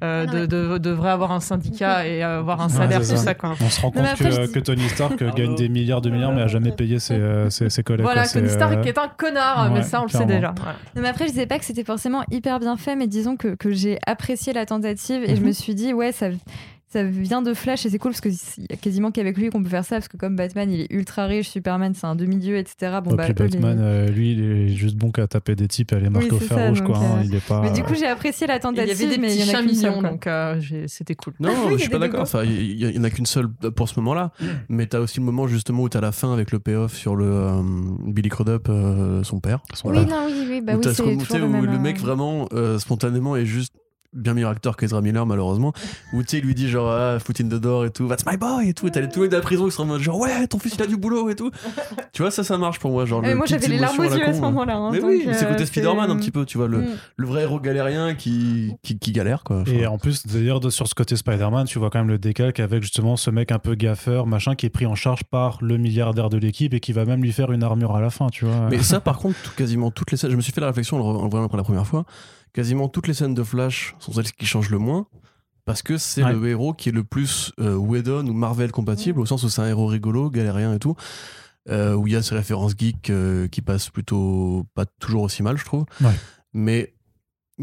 Ah 0.00 0.26
de- 0.26 0.40
ouais. 0.40 0.46
de- 0.46 0.78
devraient 0.78 1.10
avoir 1.10 1.32
un 1.32 1.40
syndicat 1.40 2.06
et 2.06 2.22
euh, 2.24 2.38
avoir 2.40 2.60
un 2.60 2.68
Ouais, 2.68 2.72
salaire, 2.74 3.04
c'est 3.04 3.12
tout 3.12 3.18
ça. 3.18 3.24
ça, 3.24 3.34
quoi. 3.34 3.54
On 3.60 3.68
se 3.70 3.80
rend 3.80 3.90
compte 3.90 4.04
que, 4.04 4.08
après, 4.10 4.30
je 4.32 4.40
dis- 4.46 4.52
que 4.52 4.60
Tony 4.60 4.88
Stark 4.88 5.22
gagne 5.34 5.54
des 5.54 5.68
milliards 5.68 6.00
de 6.02 6.10
milliards, 6.10 6.32
mais 6.32 6.42
a 6.42 6.46
jamais 6.46 6.72
payé 6.72 6.98
ses, 6.98 7.14
euh, 7.14 7.48
ses, 7.50 7.70
ses 7.70 7.82
collègues. 7.82 8.04
Voilà, 8.04 8.22
quoi. 8.24 8.32
Tony 8.40 8.48
Stark 8.50 8.74
euh, 8.74 8.82
est 8.82 8.98
un 8.98 9.08
connard, 9.08 9.70
mais 9.72 9.78
ouais, 9.80 9.82
ça, 9.82 10.00
on 10.00 10.04
le 10.04 10.10
sait 10.10 10.24
déjà. 10.26 10.54
Non, 10.94 11.02
mais 11.02 11.08
après, 11.08 11.26
je 11.26 11.30
disais 11.32 11.46
pas 11.46 11.58
que 11.58 11.64
c'était 11.64 11.84
forcément 11.84 12.22
hyper 12.30 12.58
bien 12.60 12.76
fait, 12.76 12.96
mais 12.96 13.06
disons 13.06 13.36
que, 13.36 13.54
que 13.54 13.70
j'ai 13.72 13.98
apprécié 14.06 14.52
la 14.52 14.64
tentative 14.66 15.22
et 15.24 15.36
je 15.36 15.40
Mhm. 15.40 15.46
me 15.48 15.52
suis 15.52 15.74
dit, 15.74 15.92
ouais, 15.94 16.12
ça, 16.12 16.28
ça 16.92 17.04
vient 17.04 17.42
de 17.42 17.54
Flash 17.54 17.86
et 17.86 17.90
c'est 17.90 17.98
cool 17.98 18.12
parce 18.12 18.20
qu'il 18.20 18.32
y 18.70 18.72
a 18.72 18.76
quasiment 18.76 19.10
qu'avec 19.10 19.36
lui 19.38 19.48
qu'on 19.50 19.62
peut 19.62 19.68
faire 19.68 19.84
ça 19.84 19.96
parce 19.96 20.08
que 20.08 20.16
comme 20.16 20.36
Batman, 20.36 20.70
il 20.70 20.80
est 20.82 20.92
ultra 20.92 21.26
riche, 21.26 21.48
Superman, 21.48 21.94
c'est 21.94 22.06
un 22.06 22.14
demi-dieu, 22.14 22.56
etc. 22.58 22.98
Bon, 23.02 23.12
Et 23.12 23.16
bah, 23.16 23.24
puis 23.24 23.32
Batman, 23.34 23.78
euh, 23.80 24.08
lui, 24.08 24.32
il 24.32 24.40
est 24.44 24.68
juste 24.68 24.96
bon 24.96 25.10
qu'à 25.10 25.26
taper 25.26 25.54
des 25.54 25.68
types 25.68 25.92
et 25.92 25.96
à 25.96 26.00
les 26.00 26.10
marquer 26.10 26.28
Oui, 26.30 26.36
au 26.36 26.38
fer 26.40 26.58
ça, 26.58 26.68
rouge, 26.68 26.82
quoi. 26.82 26.98
hein. 26.98 27.18
euh, 27.20 27.24
Il 27.24 27.34
est 27.34 27.46
pas. 27.46 27.62
Mais 27.62 27.70
du 27.72 27.82
coup, 27.82 27.94
j'ai 27.94 28.06
apprécié 28.06 28.46
la 28.46 28.54
Il 28.54 28.58
y 28.58 28.60
tentative, 28.60 28.90
avait 29.06 29.16
des 29.16 29.18
mais 29.20 29.34
il 29.34 29.38
petits 29.38 29.40
y 29.40 29.44
en 29.44 29.48
a 29.48 29.50
chiens 29.58 29.66
qu'une 29.66 29.74
seule, 29.74 29.90
mignons, 29.90 30.00
quoi. 30.02 30.10
donc 30.10 30.26
euh, 30.26 30.60
c'était 30.86 31.14
cool. 31.14 31.32
Non, 31.40 31.50
Oui, 31.68 31.72
je 31.74 31.78
suis 31.78 31.88
pas 31.88 31.98
des 31.98 32.06
d'accord. 32.06 32.22
Enfin, 32.22 32.44
il 32.44 32.94
y, 32.94 32.98
en 32.98 33.04
a 33.04 33.10
qu'une 33.10 33.26
seule 33.26 33.48
pour 33.48 33.88
ce 33.88 33.98
moment-là. 34.00 34.32
Mais 34.68 34.86
t'as 34.86 34.98
aussi 35.00 35.18
le 35.20 35.24
moment 35.26 35.46
justement 35.46 35.82
où 35.84 35.88
t'as 35.88 36.00
la 36.00 36.12
fin 36.12 36.32
avec 36.32 36.52
le 36.52 36.58
payoff 36.58 36.94
sur 36.94 37.16
le 37.16 37.24
euh, 37.26 37.62
Billy 38.06 38.28
Crudup, 38.28 38.68
euh, 38.68 39.22
son 39.22 39.40
père. 39.40 39.60
Son 39.74 39.88
Oui, 39.88 39.94
père. 40.04 40.08
non, 40.08 40.26
oui, 40.26 40.46
oui, 40.48 40.60
bah 40.60 40.74
où 40.74 40.80
oui, 40.84 40.92
c'est 40.94 41.02
où 41.02 41.06
le 41.08 41.68
euh, 41.68 41.78
mec 41.78 41.98
vraiment 41.98 42.48
euh, 42.52 42.78
spontanément 42.78 43.36
est 43.36 43.46
juste 43.46 43.72
bien 44.14 44.34
meilleur 44.34 44.50
acteur 44.50 44.76
qu'Ezra 44.76 45.00
Miller 45.00 45.24
malheureusement 45.26 45.72
où 46.12 46.22
tu 46.22 46.28
sais 46.28 46.38
il 46.38 46.44
lui 46.44 46.54
dit 46.54 46.68
genre 46.68 46.90
ah, 46.90 47.18
foot 47.18 47.40
in 47.40 47.44
the 47.44 47.54
door 47.60 47.84
et 47.86 47.90
tout 47.90 48.08
that's 48.08 48.26
my 48.26 48.36
boy 48.36 48.68
et 48.68 48.74
tout 48.74 48.86
et 48.86 48.90
t'as 48.90 49.00
les- 49.00 49.08
tous 49.08 49.22
les 49.22 49.28
de 49.28 49.34
la 49.36 49.40
prison 49.40 49.64
qui 49.66 49.72
sont 49.72 49.82
en 49.82 49.86
mode 49.86 50.00
genre 50.02 50.18
ouais 50.18 50.46
ton 50.46 50.58
fils 50.58 50.74
il 50.74 50.82
a 50.82 50.86
du 50.86 50.96
boulot 50.96 51.30
et 51.30 51.34
tout 51.36 51.50
tu 52.12 52.22
vois 52.22 52.30
ça 52.30 52.44
ça 52.44 52.58
marche 52.58 52.78
pour 52.78 52.90
moi 52.90 53.04
genre 53.06 53.22
Euh, 53.24 53.28
le 53.30 53.34
moi, 53.36 53.46
j'avais 53.46 53.68
les 53.68 53.78
larmes 53.78 53.98
aux 53.98 54.02
yeux 54.04 54.22
à 54.28 54.32
ce 54.32 54.38
hein. 54.38 54.40
moment-là. 54.42 54.76
hein, 54.76 54.90
mais 54.92 55.02
oui 55.02 55.22
c'est 55.32 55.46
euh, 55.46 55.50
côté 55.52 55.66
Spider-Man 55.66 56.10
un 56.10 56.16
petit 56.16 56.30
peu 56.30 56.44
tu 56.44 56.58
vois 56.58 56.68
le, 56.68 56.78
mm. 56.78 56.86
le 57.16 57.26
vrai 57.26 57.42
héros 57.42 57.60
galérien 57.60 58.14
qui, 58.14 58.74
qui, 58.82 58.98
qui 58.98 59.12
galère 59.12 59.42
quoi 59.44 59.64
Et 59.66 59.86
en 59.86 59.98
plus, 59.98 60.26
d'ailleurs, 60.26 60.60
sur 60.72 60.86
ce 60.86 60.94
côté 60.94 61.16
Spider-Man, 61.16 61.66
tu 61.66 61.78
vois 61.78 61.90
quand 61.90 61.98
même 62.00 62.08
le 62.08 62.18
décalque 62.18 62.60
avec 62.60 62.82
justement 62.82 63.16
ce 63.16 63.30
mec 63.30 63.50
un 63.52 63.58
peu 63.58 63.74
gaffeur, 63.74 64.26
machin, 64.26 64.54
qui 64.54 64.66
est 64.66 64.70
pris 64.70 64.86
en 64.86 64.94
charge 64.94 65.24
par 65.24 65.58
le 65.62 65.78
milliardaire 65.78 66.28
de 66.28 66.36
l'équipe 66.36 66.74
et 66.74 66.80
qui 66.80 66.92
va 66.92 67.04
même 67.04 67.22
lui 67.22 67.32
faire 67.32 67.52
une 67.52 67.62
armure 67.62 67.94
à 67.96 68.00
la 68.00 68.10
fin, 68.10 68.28
tu 68.28 68.44
vois. 68.44 68.68
Mais 68.70 68.78
ça, 68.82 69.00
par 69.00 69.18
contre, 69.18 69.36
tout- 69.42 69.50
quasiment 69.56 69.90
toutes 69.90 70.10
les 70.10 70.16
scènes, 70.16 70.30
je 70.30 70.36
me 70.36 70.40
suis 70.42 70.52
fait 70.52 70.60
la 70.60 70.66
réflexion 70.68 70.96
en 70.96 71.00
le 71.00 71.04
re- 71.18 71.20
en 71.20 71.24
le 71.24 71.30
voyant 71.30 71.48
pour 71.48 71.56
la 71.56 71.64
première 71.64 71.86
fois, 71.86 72.04
quasiment 72.52 72.88
toutes 72.88 73.08
les 73.08 73.14
scènes 73.14 73.34
de 73.34 73.42
Flash 73.42 73.94
sont 73.98 74.12
celles 74.12 74.30
qui 74.32 74.46
changent 74.46 74.70
le 74.70 74.78
moins. 74.78 75.06
Parce 75.64 75.82
que 75.82 75.96
c'est 75.96 76.24
Ouais. 76.24 76.32
le 76.32 76.48
héros 76.48 76.72
qui 76.74 76.88
est 76.88 76.92
le 76.92 77.04
plus 77.04 77.52
euh, 77.60 77.76
Whedon 77.76 78.26
ou 78.26 78.32
Marvel 78.32 78.72
compatible, 78.72 79.20
au 79.20 79.26
sens 79.26 79.44
où 79.44 79.48
c'est 79.48 79.60
un 79.62 79.68
héros 79.68 79.86
rigolo, 79.86 80.28
galérien 80.28 80.74
et 80.74 80.80
tout, 80.80 80.96
euh, 81.68 81.94
où 81.94 82.08
il 82.08 82.12
y 82.14 82.16
a 82.16 82.22
ces 82.22 82.34
références 82.34 82.72
geeks 82.76 83.10
euh, 83.10 83.46
qui 83.46 83.62
passent 83.62 83.88
plutôt 83.88 84.66
pas 84.74 84.86
toujours 84.86 85.22
aussi 85.22 85.44
mal, 85.44 85.56
je 85.56 85.64
trouve. 85.64 85.84
Ouais. 86.00 86.14
Mais 86.52 86.91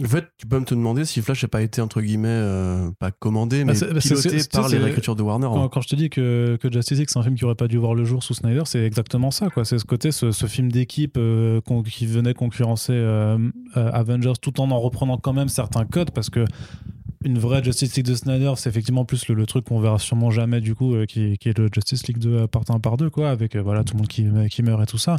en 0.04 0.08
fait, 0.08 0.26
tu 0.38 0.47
peux 0.47 0.60
me 0.60 0.66
te 0.66 0.74
demander 0.76 1.06
si 1.06 1.22
Flash 1.22 1.43
n'a 1.43 1.50
pas 1.50 1.62
été 1.62 1.82
entre 1.82 2.02
guillemets 2.02 2.28
euh, 2.30 2.89
pas 3.00 3.12
commandé, 3.12 3.60
Bah, 3.64 3.72
mais 3.74 3.76
c'est- 3.76 3.93
bah, 3.93 4.00
piloté 4.00 4.38
par 4.52 4.68
les 4.70 4.78
réécritures 4.78 5.16
de 5.16 5.22
Warner. 5.24 5.47
Quand, 5.54 5.70
quand 5.70 5.82
je 5.82 5.88
te 5.89 5.95
dis 5.95 6.10
que, 6.10 6.58
que 6.62 6.72
Justice 6.72 6.97
League 7.00 7.10
c'est 7.10 7.20
un 7.20 7.24
film 7.24 7.36
qui 7.36 7.45
aurait 7.45 7.56
pas 7.56 7.68
dû 7.68 7.78
voir 7.78 7.95
le 7.95 8.06
jour 8.06 8.24
sous 8.24 8.34
Snyder, 8.34 8.64
c'est 8.66 8.84
exactement 8.86 9.32
ça. 9.32 9.50
quoi. 9.50 9.66
C'est 9.66 9.78
ce 9.80 9.86
côté, 9.86 10.12
ce, 10.12 10.32
ce 10.32 10.45
film 10.45 10.72
d'équipe 10.72 11.16
euh, 11.18 11.62
qui 11.86 12.06
venait 12.06 12.34
concurrencer 12.34 12.93
euh, 12.93 13.38
Avengers 13.76 14.34
tout 14.41 14.60
en 14.62 14.72
en 14.72 14.80
reprenant 14.80 15.18
quand 15.18 15.34
même 15.34 15.50
certains 15.50 15.86
codes 15.86 16.12
parce 16.12 16.30
que 16.30 16.45
une 17.26 17.38
vraie 17.38 17.64
Justice 17.64 17.96
League 17.96 18.06
de 18.06 18.16
Snyder, 18.16 18.54
c'est 18.56 18.70
effectivement 18.70 19.04
plus 19.04 19.28
le, 19.28 19.36
le 19.36 19.46
truc 19.46 19.66
qu'on 19.66 19.80
verra 19.80 20.00
sûrement 20.00 20.32
jamais 20.32 20.62
du 20.62 20.76
coup, 20.76 20.96
euh, 20.96 21.06
qui, 21.06 21.38
qui 21.38 21.50
est 21.50 21.58
le 21.58 21.70
Justice 21.74 22.08
League 22.08 22.20
de 22.20 22.46
part 22.46 22.64
1 22.70 22.80
par 22.80 22.98
2, 22.98 23.10
quoi, 23.10 23.30
avec 23.30 23.56
euh, 23.56 23.62
voilà, 23.62 23.84
tout 23.84 23.94
le 23.94 24.00
monde 24.00 24.08
qui, 24.08 24.26
qui 24.50 24.64
meurt 24.64 24.82
et 24.82 24.86
tout 24.86 24.98
ça. 24.98 25.18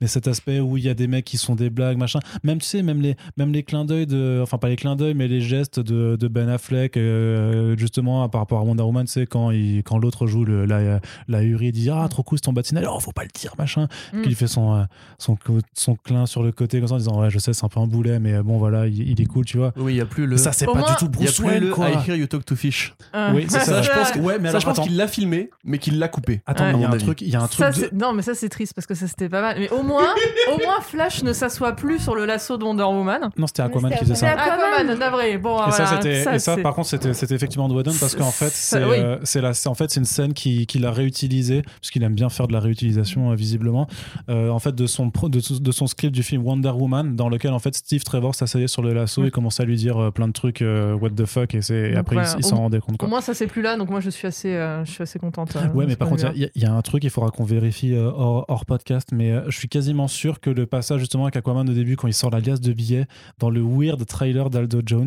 Mais 0.00 0.06
cet 0.06 0.28
aspect 0.28 0.60
où 0.60 0.76
il 0.76 0.84
y 0.84 0.88
a 0.88 0.94
des 0.94 1.06
mecs 1.06 1.24
qui 1.24 1.38
sont 1.38 1.54
des 1.54 1.70
blagues, 1.70 1.96
machin, 1.96 2.20
même 2.42 2.58
tu 2.58 2.66
sais, 2.66 2.82
même 2.82 3.00
les, 3.00 3.16
même 3.36 3.52
les 3.52 3.62
clins 3.62 3.84
d'œil 3.84 4.06
de, 4.06 4.40
enfin 4.42 4.58
pas 4.58 4.68
les 4.68 4.76
clins 4.76 4.96
d'œil, 4.96 5.14
mais 5.14 5.28
les 5.28 5.40
gestes 5.40 5.80
de, 5.80 6.16
de 6.16 6.28
Ben 6.28 6.48
Affleck, 6.48 6.96
euh, 6.96 7.76
justement 7.76 8.28
par 8.28 8.42
rapport 8.42 8.60
à 8.60 8.62
Wonder 8.62 8.82
Woman, 8.82 9.06
c'est 9.06 9.26
quand, 9.26 9.50
il, 9.50 9.82
quand 9.82 9.98
l'autre 9.98 10.26
joue 10.26 10.44
le, 10.44 10.66
la, 10.66 11.00
la 11.28 11.42
Uri, 11.42 11.68
il 11.68 11.72
dit 11.72 11.90
Ah, 11.90 12.06
trop 12.08 12.22
cool, 12.22 12.38
c'est 12.38 12.42
ton 12.42 12.52
bâtiment, 12.52 12.80
alors 12.80 13.02
faut 13.02 13.12
pas 13.12 13.24
le 13.24 13.30
dire, 13.34 13.54
machin. 13.58 13.88
Mm. 14.12 14.22
Qu'il 14.22 14.34
fait 14.34 14.46
son, 14.46 14.74
euh, 14.74 14.84
son, 15.18 15.36
son 15.74 15.96
clin 15.96 16.26
sur 16.26 16.42
le 16.42 16.52
côté, 16.52 16.78
comme 16.78 16.88
ça, 16.88 16.94
en 16.94 16.98
disant 16.98 17.20
Ouais, 17.20 17.30
je 17.30 17.38
sais, 17.38 17.52
c'est 17.52 17.64
un 17.64 17.68
peu 17.68 17.80
un 17.80 17.86
boulet, 17.86 18.18
mais 18.18 18.34
euh, 18.34 18.42
bon, 18.42 18.58
voilà, 18.58 18.86
il, 18.86 19.08
il 19.08 19.20
est 19.20 19.26
cool, 19.26 19.44
tu 19.44 19.56
vois. 19.56 19.72
Oui, 19.76 19.92
il 19.92 19.96
n'y 19.96 20.00
a 20.02 20.06
plus 20.06 20.26
le. 20.26 20.36
Ça, 20.36 20.52
c'est 20.52 20.66
pas 20.66 20.74
moins, 20.74 20.90
du 20.90 20.96
tout 20.96 21.06
y 21.06 21.08
Bruce 21.08 21.37
le 21.42 21.70
quoi. 21.70 21.90
I 21.90 21.96
hear 22.06 22.16
you 22.16 22.26
talk 22.26 22.44
to 22.44 22.56
fish. 22.56 22.94
Oui, 23.34 23.46
c'est 23.48 23.58
ça. 23.60 23.64
Ça, 23.64 23.82
je 23.82 23.90
pense, 23.90 24.10
que- 24.12 24.18
Ouais, 24.18 24.38
mais 24.38 24.48
ça, 24.48 24.58
alors, 24.58 24.60
je 24.60 24.66
pense 24.66 24.80
qu'il 24.86 24.96
l'a 24.96 25.08
filmé, 25.08 25.50
mais 25.64 25.78
qu'il 25.78 25.98
l'a 25.98 26.08
coupé. 26.08 26.40
Attends, 26.46 26.64
Ouais. 26.64 26.72
mais 26.72 26.78
il 26.78 26.82
y 26.82 26.84
a 26.84 26.88
un 26.88 26.92
avis. 26.92 27.04
truc, 27.04 27.20
il 27.22 27.28
y 27.28 27.36
a 27.36 27.40
un 27.42 27.46
truc 27.46 27.58
Ça, 27.58 27.70
de- 27.70 27.74
c'est- 27.76 27.92
Non, 27.92 28.12
mais 28.12 28.22
ça 28.22 28.34
c'est 28.34 28.48
triste 28.48 28.74
parce 28.74 28.86
que 28.86 28.94
ça 28.94 29.06
c'était 29.06 29.28
pas 29.28 29.40
mal. 29.40 29.56
Mais 29.58 29.70
au 29.70 29.82
moins, 29.82 30.02
au 30.54 30.58
moins 30.62 30.80
Flash 30.80 31.22
ne 31.22 31.32
s'assoit 31.32 31.72
plus 31.72 31.98
sur 31.98 32.14
le 32.14 32.24
lasso 32.26 32.56
de 32.56 32.64
Wonder 32.64 32.82
Woman. 32.84 33.30
Non, 33.36 33.46
c'était 33.46 33.62
Aquaman 33.62 33.90
qui 33.92 33.98
faisait 33.98 34.14
ça. 34.14 34.30
Aquaman. 34.30 34.60
Aquaman, 34.74 34.98
navré. 34.98 35.38
Bon, 35.38 35.56
Et 35.66 35.70
ça, 35.72 35.84
voilà, 35.84 36.02
c'était, 36.02 36.34
et 36.34 36.38
ça 36.38 36.56
par 36.56 36.74
contre, 36.74 36.88
c'était, 36.88 37.14
c'était 37.14 37.34
effectivement 37.34 37.68
de 37.68 37.74
Whedon 37.74 37.92
parce 37.98 38.14
qu'en 38.14 38.30
fait, 38.30 38.50
c'est, 38.52 38.76
euh, 38.82 39.18
c'est 39.22 39.40
la, 39.40 39.54
c'est- 39.54 39.68
en 39.68 39.74
fait, 39.74 39.90
c'est 39.90 40.00
une 40.00 40.06
scène 40.06 40.32
qui, 40.34 40.66
qu'il 40.66 40.84
a 40.86 40.90
réutilisée, 40.92 41.62
puisqu'il 41.80 42.02
aime 42.02 42.14
bien 42.14 42.28
faire 42.28 42.48
de 42.48 42.52
la 42.52 42.60
réutilisation, 42.60 43.30
euh, 43.30 43.34
visiblement, 43.34 43.86
euh, 44.28 44.50
en 44.50 44.58
fait, 44.58 44.74
de 44.74 44.86
son, 44.86 45.10
pro- 45.10 45.28
de, 45.28 45.40
de 45.60 45.72
son 45.72 45.86
script 45.86 46.14
du 46.14 46.22
film 46.22 46.44
Wonder 46.46 46.70
Woman, 46.70 47.16
dans 47.16 47.28
lequel, 47.28 47.52
en 47.52 47.58
fait, 47.58 47.74
Steve 47.74 48.02
Trevor 48.02 48.34
s'asseyait 48.34 48.68
sur 48.68 48.82
le 48.82 48.92
lasso 48.92 49.24
et 49.24 49.30
commençait 49.30 49.62
à 49.62 49.66
lui 49.66 49.76
dire 49.76 50.10
plein 50.14 50.28
de 50.28 50.32
trucs, 50.32 50.62
what 51.00 51.10
the 51.10 51.26
fuck, 51.28 51.54
et, 51.54 51.62
c'est, 51.62 51.94
après, 51.94 52.16
il- 52.16 52.18
voilà, 52.18 52.34
il, 52.38 52.44
au- 52.44 52.48
s'en 52.48 52.56
rendait 52.56 52.80
compte. 52.80 52.94
Au 52.94 52.98
Quoi. 52.98 53.08
moins 53.08 53.20
ça 53.20 53.34
c'est 53.34 53.46
plus 53.46 53.62
là, 53.62 53.76
donc 53.76 53.88
moi 53.90 54.00
je 54.00 54.10
suis 54.10 54.26
assez, 54.26 54.52
euh, 54.54 54.84
je 54.84 54.90
suis 54.90 55.02
assez 55.02 55.20
contente. 55.20 55.54
euh, 55.54 55.68
Ouais, 55.74 55.86
mais 55.86 55.94
par 55.94 56.08
contre, 56.08 56.24
il 56.34 56.40
y, 56.40 56.44
a- 56.44 56.48
il 56.56 56.62
y 56.62 56.66
a 56.66 56.72
un 56.72 56.82
truc, 56.82 57.04
il 57.04 57.10
faudra 57.10 57.30
qu'on 57.30 57.44
vérifie 57.44 57.94
euh, 57.94 58.10
hors, 58.12 58.44
hors 58.48 58.64
podcast, 58.66 59.10
mais 59.12 59.30
euh, 59.30 59.42
je 59.48 59.56
suis 59.56 59.68
quasiment 59.68 60.08
sûr 60.08 60.40
que 60.40 60.50
le 60.50 60.66
passage 60.66 60.98
justement 61.00 61.24
avec 61.24 61.36
Aquaman 61.36 61.68
au 61.68 61.72
début, 61.72 61.94
quand 61.96 62.08
il 62.08 62.14
sort 62.14 62.30
la 62.30 62.40
liasse 62.40 62.60
de 62.60 62.72
billets, 62.72 63.06
dans 63.38 63.50
le 63.50 63.60
weird 63.62 64.04
trailer 64.06 64.50
d'Aldo 64.50 64.80
Jones, 64.84 65.06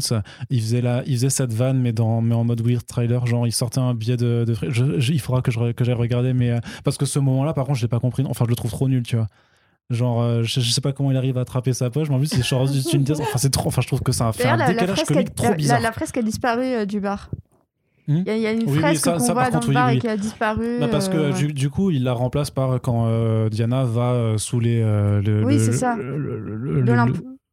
il 0.50 0.62
faisait, 0.62 0.82
la, 0.82 1.04
il 1.06 1.16
faisait 1.16 1.30
cette 1.30 1.52
vanne, 1.52 1.80
mais, 1.80 1.92
dans, 1.92 2.22
mais 2.22 2.36
en 2.36 2.44
mode 2.46 2.62
weird 2.66 2.86
trailer, 2.86 3.26
genre 3.26 3.48
il 3.48 3.52
sortait 3.52 3.80
un 3.80 3.94
billet 3.94 4.18
de. 4.18 4.46
de 4.48 4.54
fri- 4.54 4.68
je- 4.70 5.00
je- 5.00 5.12
il 5.14 5.20
faudra 5.20 5.42
que, 5.42 5.52
je, 5.52 5.72
que 5.72 5.84
j'aille 5.84 5.96
regarder, 5.96 6.34
mais 6.34 6.52
euh, 6.52 6.60
parce 6.84 6.98
que 6.98 7.06
ce 7.06 7.20
moment-là, 7.20 7.54
par 7.54 7.66
contre, 7.66 7.78
je 7.80 7.84
l'ai 7.84 7.90
pas 7.90 8.00
compris. 8.00 8.24
Enfin, 8.28 8.46
je 8.46 8.50
le 8.50 8.56
trouve 8.56 8.72
trop 8.72 8.88
nul, 8.88 9.04
tu 9.04 9.16
vois. 9.16 9.28
Genre, 9.92 10.22
euh, 10.22 10.44
je, 10.44 10.60
je 10.62 10.72
sais 10.72 10.82
pas 10.82 10.94
comment 10.94 11.12
il 11.12 11.18
arrive 11.18 11.38
à 11.38 11.42
attraper 11.42 11.74
sa 11.74 11.90
poche, 11.90 12.10
mais 12.10 12.16
en 12.16 12.20
plus, 12.20 12.28
c'est 12.28 12.44
genre 12.44 12.66
juste 12.66 12.94
une 12.94 13.06
Enfin, 13.12 13.38
c'est 13.38 13.50
trop. 13.52 13.68
Enfin, 13.68 13.82
je 13.82 13.88
trouve 13.88 14.02
que 14.02 14.12
ça 14.12 14.28
a 14.30 14.32
fait 14.34 14.48
un 14.48 14.56
la, 14.56 14.66
la 14.68 14.74
décalage 14.74 14.96
fresque, 14.96 15.14
comique 15.14 15.28
a, 15.30 15.34
trop 15.34 15.50
la- 15.50 15.56
bizarre. 15.56 15.80
la, 15.80 15.84
la 15.90 15.92
fresque 15.92 16.18
a 16.18 16.22
disparu 16.22 16.64
euh, 16.64 16.86
du 16.86 17.00
bar. 17.00 17.30
Il 18.08 18.16
Hmm 18.16 18.24
y, 18.26 18.30
a- 18.30 18.36
il 18.38 18.42
y 18.42 18.48
a 18.48 18.52
une 18.52 18.60
Oui, 18.64 18.66
oui, 18.70 18.80
fresque 18.80 19.04
ça- 19.06 19.18
qu'on 19.18 19.34
voit 19.34 19.46
dans 19.46 19.52
contre, 19.52 19.68
le 19.68 19.70
oui, 19.70 19.74
bar 19.76 19.88
oui. 19.90 19.98
et 19.98 20.00
qui 20.00 20.08
a 20.08 20.18
disparu. 20.18 20.78
Bah, 20.80 20.88
parce 20.90 21.08
que 21.10 21.18
euh, 21.18 21.32
du, 21.34 21.54
du 21.54 21.70
coup, 21.70 21.92
il 21.92 22.04
la 22.04 22.14
remplace 22.14 22.50
par 22.50 22.80
quand 22.82 23.08
Diana 23.50 23.84
va 23.84 24.38
sous 24.38 24.60
les. 24.60 24.82
le, 24.82 25.44
Oui, 25.46 25.60
c'est 25.60 25.74
ça. 25.74 25.96
le- 25.96 26.18
le- 26.82 26.84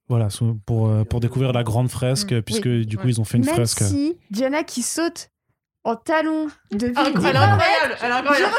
voilà, 0.08 0.30
sous- 0.30 0.58
pour, 0.64 0.90
pour 1.06 1.20
découvrir 1.20 1.52
la 1.52 1.62
grande 1.64 1.90
fresque, 1.90 2.32
Mm, 2.32 2.42
puisque 2.42 2.68
du 2.68 2.96
coup, 2.96 3.08
ils 3.08 3.20
ont 3.20 3.24
fait 3.24 3.36
une 3.38 3.44
Même 3.44 3.54
fresque. 3.54 3.80
si 3.82 4.16
Diana 4.30 4.62
qui 4.62 4.80
saute 4.82 5.28
en 5.88 5.96
talon 5.96 6.48
de. 6.70 6.92
Ah, 6.96 7.04
Elle 7.06 7.12
est 7.12 7.16
incroyable, 7.38 7.96
elle 8.02 8.10
est 8.10 8.12
incroyable. 8.12 8.52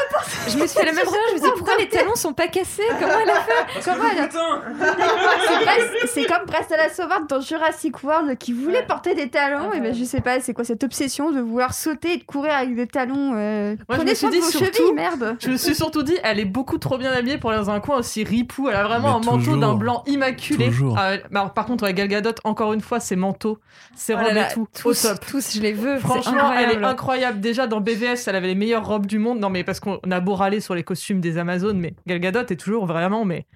Je 0.48 0.58
me 0.58 0.66
suis 0.66 0.78
fait 0.80 0.86
la 0.86 0.92
même 0.92 1.04
chose. 1.04 1.14
Je 1.28 1.34
me 1.34 1.38
suis 1.38 1.46
dit, 1.48 1.52
pourquoi 1.56 1.76
les 1.78 1.88
talons 1.88 2.14
sont 2.16 2.32
pas 2.32 2.48
cassés? 2.48 2.82
Comment 2.98 3.12
elle 3.22 3.30
a 3.30 3.34
fait? 3.40 3.80
Comment 3.84 4.04
elle 4.12 4.18
a- 4.24 4.28
C'est 5.48 5.64
Brest- 5.64 6.06
C'est 6.12 6.24
comme 6.24 6.44
Brest 6.46 6.72
à 6.72 6.76
la 6.76 6.88
Sauvante 6.88 7.28
dans 7.28 7.40
Jurassic 7.40 8.02
World 8.02 8.36
qui 8.38 8.52
voulait 8.52 8.82
porter 8.82 9.14
des 9.14 9.28
talons. 9.30 9.72
Et 9.72 9.80
ben 9.80 9.94
je 9.94 10.04
sais 10.04 10.20
pas, 10.20 10.40
c'est 10.40 10.54
quoi 10.54 10.64
cette 10.64 10.82
obsession 10.84 11.30
de 11.30 11.40
vouloir 11.40 11.72
sauter 11.74 12.14
et 12.14 12.16
de 12.18 12.24
courir 12.24 12.54
avec 12.54 12.74
des 12.74 12.86
talons 12.86 13.32
euh, 13.36 13.76
Moi, 13.76 13.76
je 13.90 13.94
Prenez 13.96 14.10
me 14.10 14.14
suis 14.14 14.16
soin 14.16 14.28
de 14.30 14.34
dit 14.34 14.40
vos 14.40 14.50
surtout- 14.50 14.76
chevilles, 14.76 14.92
merde. 14.94 15.36
Je 15.40 15.50
me 15.50 15.56
suis 15.56 15.74
surtout 15.74 16.02
dit, 16.02 16.18
elle 16.24 16.40
est 16.40 16.44
beaucoup 16.44 16.78
trop 16.78 16.98
bien 16.98 17.12
habillée 17.12 17.38
pour 17.38 17.50
aller 17.50 17.60
dans 17.60 17.70
un 17.70 17.80
coin 17.80 17.98
aussi 17.98 18.24
ripou. 18.24 18.68
Elle 18.68 18.76
a 18.76 18.84
vraiment 18.84 19.20
Mais 19.20 19.28
un 19.28 19.32
manteau 19.32 19.56
d'un 19.56 19.74
blanc 19.74 20.02
immaculé. 20.06 20.70
Bah, 20.70 21.10
alors, 21.34 21.52
par 21.52 21.66
contre, 21.66 21.84
ouais, 21.84 21.94
Gal 21.94 22.08
Gadot, 22.08 22.32
encore 22.44 22.72
une 22.72 22.80
fois, 22.80 22.98
ses 22.98 23.16
manteaux, 23.16 23.58
ses 23.94 24.14
Oh 24.14 24.18
robes 24.18 24.36
et 24.36 24.52
tout, 24.54 24.66
tous, 24.82 25.04
au 25.04 25.08
top. 25.14 25.26
tous, 25.30 25.54
je 25.54 25.60
les 25.60 25.72
veux. 25.72 25.98
Franchement, 25.98 26.52
elle 26.52 26.70
est 26.72 26.84
incroyable. 26.84 27.19
Incroyable. 27.20 27.40
Déjà, 27.40 27.66
dans 27.66 27.80
BVS, 27.80 28.26
elle 28.26 28.36
avait 28.36 28.48
les 28.48 28.54
meilleures 28.54 28.86
robes 28.86 29.06
du 29.06 29.18
monde. 29.18 29.40
Non, 29.40 29.50
mais 29.50 29.64
parce 29.64 29.80
qu'on 29.80 29.98
a 30.10 30.20
beau 30.20 30.34
râler 30.34 30.60
sur 30.60 30.74
les 30.74 30.82
costumes 30.82 31.20
des 31.20 31.38
Amazones, 31.38 31.78
mais 31.78 31.94
Gal 32.06 32.20
Gadot 32.20 32.40
est 32.40 32.56
toujours 32.56 32.86
vraiment, 32.86 33.24
mais 33.24 33.46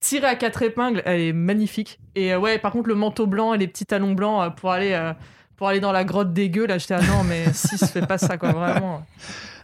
tirée 0.00 0.26
à 0.26 0.34
quatre 0.36 0.62
épingles, 0.62 1.02
elle 1.04 1.20
est 1.20 1.32
magnifique. 1.32 2.00
Et 2.14 2.32
euh, 2.32 2.38
ouais, 2.38 2.58
par 2.58 2.72
contre, 2.72 2.88
le 2.88 2.94
manteau 2.94 3.26
blanc 3.26 3.54
et 3.54 3.58
les 3.58 3.68
petits 3.68 3.86
talons 3.86 4.14
blancs 4.14 4.42
euh, 4.42 4.50
pour 4.50 4.72
aller, 4.72 4.92
euh, 4.92 5.12
pour 5.56 5.68
aller 5.68 5.80
dans 5.80 5.92
la 5.92 6.04
grotte 6.04 6.32
dégueu, 6.32 6.66
là, 6.66 6.78
j'étais 6.78 6.94
ah 6.94 7.02
non, 7.02 7.24
mais 7.24 7.52
si, 7.52 7.78
se 7.78 7.86
fait 7.86 8.06
pas 8.06 8.18
ça, 8.18 8.38
quoi, 8.38 8.52
vraiment. 8.52 9.02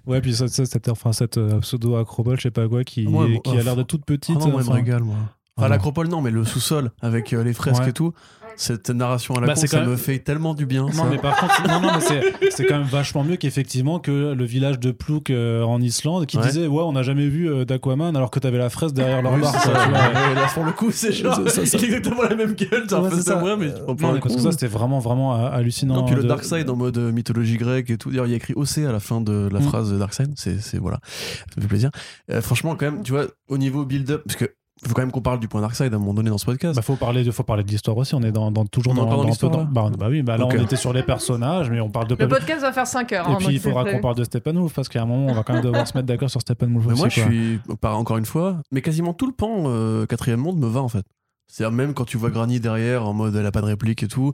Ouais, 0.07 0.21
puis 0.21 0.35
ça, 0.35 0.49
ça, 0.49 0.65
cette, 0.67 0.89
enfin, 0.89 1.13
cette 1.13 1.39
euh, 1.39 1.61
pseudo 1.61 1.97
acrobole, 1.97 2.37
je 2.37 2.43
sais 2.43 2.51
pas 2.51 2.69
quoi, 2.69 2.83
qui, 2.83 3.07
Ouais, 3.07 3.35
bon, 3.35 3.39
qui 3.39 3.57
a 3.57 3.63
l'air 3.63 3.77
de 3.77 3.85
toute 3.85 4.05
petite. 4.05 4.37
Ah 4.41 4.45
non, 4.45 4.51
moi, 4.51 4.63
elle 4.63 4.69
me 4.69 4.73
régale, 4.73 5.03
moi. 5.03 5.17
Enfin, 5.59 5.67
Ah 5.67 5.69
l'acropole, 5.69 6.09
non, 6.09 6.23
mais 6.23 6.31
le 6.31 6.45
sous-sol 6.45 6.93
avec 7.03 7.33
euh, 7.35 7.45
les 7.45 7.53
fresques 7.53 7.83
Ouais. 7.83 7.91
et 7.91 7.93
tout. 7.93 8.13
Cette 8.57 8.91
narration 8.91 9.35
à 9.35 9.41
la 9.41 9.47
Bah, 9.47 9.55
con, 9.55 9.61
c'est 9.63 9.67
ça 9.67 9.81
quand 9.81 9.87
me 9.87 9.97
fait 9.97 10.19
tellement 10.19 10.53
du 10.55 10.67
bien. 10.67 10.87
ça. 10.91 11.05
Non, 11.05 11.11
mais 11.11 11.17
par 11.19 11.37
contre, 11.37 11.63
non, 11.69 11.81
non, 11.81 11.91
mais 11.95 12.01
c'est- 12.01 12.33
c'est 12.51 12.65
quand 12.67 12.79
même 12.79 12.87
vachement 12.87 13.25
mieux 13.25 13.37
qu'effectivement 13.37 13.99
que 13.99 14.33
le 14.35 14.45
village 14.45 14.79
de 14.79 14.91
Plouk 14.93 15.31
euh, 15.31 15.63
en 15.63 15.81
Islande 15.81 16.27
qui 16.27 16.37
Ouais. 16.39 16.43
disait 16.47 16.67
Ouais, 16.67 16.83
on 16.83 16.93
n'a 16.93 17.03
jamais 17.03 17.29
vu 17.29 17.51
euh, 17.51 17.65
d'Aquaman 17.65 18.15
alors 18.17 18.31
que 18.31 18.39
t'avais 18.39 18.59
la 18.59 18.69
fraise 18.71 18.93
derrière 18.95 19.21
leur 19.23 19.35
Oui, 19.35 19.41
bar. 19.41 19.53
c'est 19.55 19.71
quoi, 19.71 19.79
ça. 19.79 19.85
tu 19.85 19.91
vois. 19.91 19.99
Ouais, 20.01 20.35
là, 20.35 20.47
pour 20.53 20.65
le 20.65 20.73
coup, 20.73 20.91
c'est 20.91 21.13
genre. 21.13 21.35
Ça, 21.35 21.49
ça, 21.49 21.67
ça. 21.67 21.79
exactement 21.83 22.23
la 22.23 22.35
même 22.35 22.53
gueule. 22.55 22.85
C'est 22.89 22.95
un 22.95 23.03
Ouais, 23.03 23.09
peu 23.11 23.17
c'est 23.17 23.23
ça, 23.23 23.37
moi, 23.37 23.57
mais 23.57 23.73
on 23.89 23.95
Non, 23.95 24.13
mais 24.15 24.21
parce 24.21 24.37
que 24.37 24.41
ça, 24.43 24.53
c'était 24.53 24.67
vraiment, 24.67 24.99
vraiment 25.01 25.35
euh, 25.37 25.51
hallucinant. 25.51 25.95
Non, 25.97 26.05
puis 26.05 26.15
le 26.15 26.23
de- 26.25 26.29
Darkseid 26.29 26.69
en 26.69 26.77
mode 26.77 26.97
euh, 26.99 27.13
mythologie 27.13 27.57
grecque 27.57 27.89
et 27.91 27.97
tout. 27.99 28.11
D'ailleurs, 28.11 28.27
il 28.27 28.31
y 28.31 28.35
a 28.35 28.37
écrit 28.37 28.55
OC 28.55 28.79
à 28.87 28.93
la 28.93 29.01
fin 29.01 29.21
de 29.23 29.49
la 29.53 29.61
Mm. 29.61 29.63
phrase 29.63 29.93
de 29.93 29.99
Darkseid. 29.99 30.33
C'est, 30.37 30.61
c'est 30.61 30.79
voilà. 30.79 30.99
Ça 31.05 31.55
me 31.57 31.63
fait 31.63 31.69
plaisir. 31.69 31.91
Euh, 32.31 32.41
franchement, 32.43 32.75
quand 32.77 32.85
même, 32.91 33.03
tu 33.03 33.13
vois, 33.13 33.27
au 33.49 33.57
niveau 33.59 33.85
build-up, 33.87 34.23
parce 34.27 34.37
que 34.37 34.47
faut 34.89 34.95
quand 34.95 35.03
même 35.03 35.13
qu'on 35.13 35.21
parle 35.21 35.39
du 35.41 35.49
point 35.49 35.61
Darkseid 35.61 35.93
à 35.93 35.97
un 35.97 35.99
moment 35.99 36.15
donné 36.15 36.31
dans 36.31 36.39
ce 36.39 36.45
podcast. 36.47 36.75
Bah, 36.77 36.83
faut 36.83 36.97
parler 36.97 37.23
de, 37.25 37.31
faut 37.31 37.43
parler 37.45 37.63
de 37.63 37.69
l'histoire 37.69 37.97
aussi. 37.97 38.15
On 38.15 38.23
est 38.23 38.33
dans, 38.33 38.51
dans- 38.51 38.67
toujours 38.67 38.93
On 38.93 38.97
dans, 38.97 39.05
dans 39.07 39.17
dans- 39.19 39.25
l'histoire, 39.25 39.53
dans- 39.53 39.65
bah, 39.65 39.91
bah 39.97 40.07
oui, 40.11 40.23
bah 40.23 40.37
là 40.37 40.47
on 40.47 40.51
était 40.51 40.77
sur 40.77 40.93
les 40.93 41.03
personnages, 41.03 41.71
mais 41.71 41.81
on 41.81 41.91
parle 41.91 42.09
de. 42.09 42.17
Le 42.19 42.29
podcast 42.29 42.63
va 42.63 42.73
faire 42.73 42.87
5 42.87 43.13
heures. 43.13 43.29
Et 43.29 43.33
hein, 43.33 43.37
puis 43.39 43.55
il 43.55 43.61
faudra 43.61 43.85
qu'on 43.85 44.01
parle 44.01 44.17
de 44.17 44.25
Steppenwolf 44.25 44.73
parce 44.75 44.89
qu'à 44.89 45.03
un 45.03 45.07
moment 45.07 45.27
on 45.27 45.35
va 45.35 45.43
quand 45.43 45.53
même 45.55 45.63
devoir 45.63 45.87
se 45.87 45.97
mettre 45.97 46.07
d'accord 46.09 46.31
sur 46.31 46.41
Steppenwolf 46.41 46.87
mais 46.87 46.93
aussi. 46.93 47.01
moi, 47.01 47.09
je 47.09 47.21
quoi. 47.21 47.31
suis, 47.31 47.61
encore 47.83 48.17
une 48.19 48.27
fois, 48.27 48.59
mais 48.73 48.83
quasiment 48.83 49.13
tout 49.15 49.27
le 49.27 49.33
pan 49.33 49.65
euh, 49.67 50.07
quatrième 50.07 50.41
monde 50.41 50.59
me 50.59 50.67
va 50.67 50.81
en 50.81 50.89
fait. 50.89 51.05
C'est-à-dire 51.49 51.77
même 51.77 51.93
quand 51.95 52.05
tu 52.07 52.17
vois 52.17 52.31
Granny 52.31 52.61
derrière 52.61 53.07
en 53.07 53.13
mode 53.13 53.37
elle 53.37 53.45
a 53.47 53.53
pas 53.53 53.61
de 53.61 53.67
réplique 53.67 54.03
et 54.03 54.09
tout. 54.09 54.33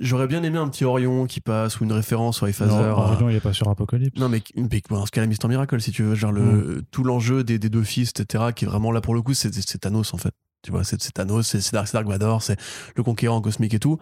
J'aurais 0.00 0.26
bien 0.28 0.42
aimé 0.42 0.58
un 0.58 0.68
petit 0.68 0.84
Orion 0.84 1.26
qui 1.26 1.40
passe 1.40 1.80
ou 1.80 1.84
une 1.84 1.92
référence 1.92 2.42
au 2.42 2.46
Phaser. 2.46 2.66
Non, 2.72 2.90
Orion, 2.90 3.28
il 3.30 3.36
est 3.36 3.40
pas 3.40 3.52
sur 3.52 3.68
Apocalypse. 3.68 4.18
Non, 4.20 4.28
mais, 4.28 4.42
mais 4.54 4.80
bon, 4.88 4.96
dans 4.96 5.06
ce 5.06 5.10
cas-là, 5.10 5.26
Mister 5.26 5.48
Miracle, 5.48 5.80
si 5.80 5.90
tu 5.90 6.02
veux, 6.04 6.14
genre 6.14 6.30
le, 6.32 6.82
tout 6.90 7.02
l'enjeu 7.04 7.42
des, 7.42 7.58
des 7.58 7.68
deux 7.68 7.82
fils, 7.82 8.10
etc., 8.10 8.44
qui 8.54 8.64
est 8.64 8.68
vraiment 8.68 8.92
là 8.92 9.00
pour 9.00 9.14
le 9.14 9.22
coup, 9.22 9.34
c'est 9.34 9.50
Thanos 9.80 10.14
en 10.14 10.18
fait. 10.18 10.32
Tu 10.62 10.70
vois, 10.70 10.84
c'est 10.84 10.98
Thanos, 11.12 11.46
c'est 11.46 11.72
Dark, 11.72 11.92
Dark 11.92 12.06
Vador, 12.06 12.42
c'est 12.42 12.58
le 12.96 13.02
conquérant 13.02 13.40
cosmique 13.40 13.74
et 13.74 13.78
tout. 13.78 13.98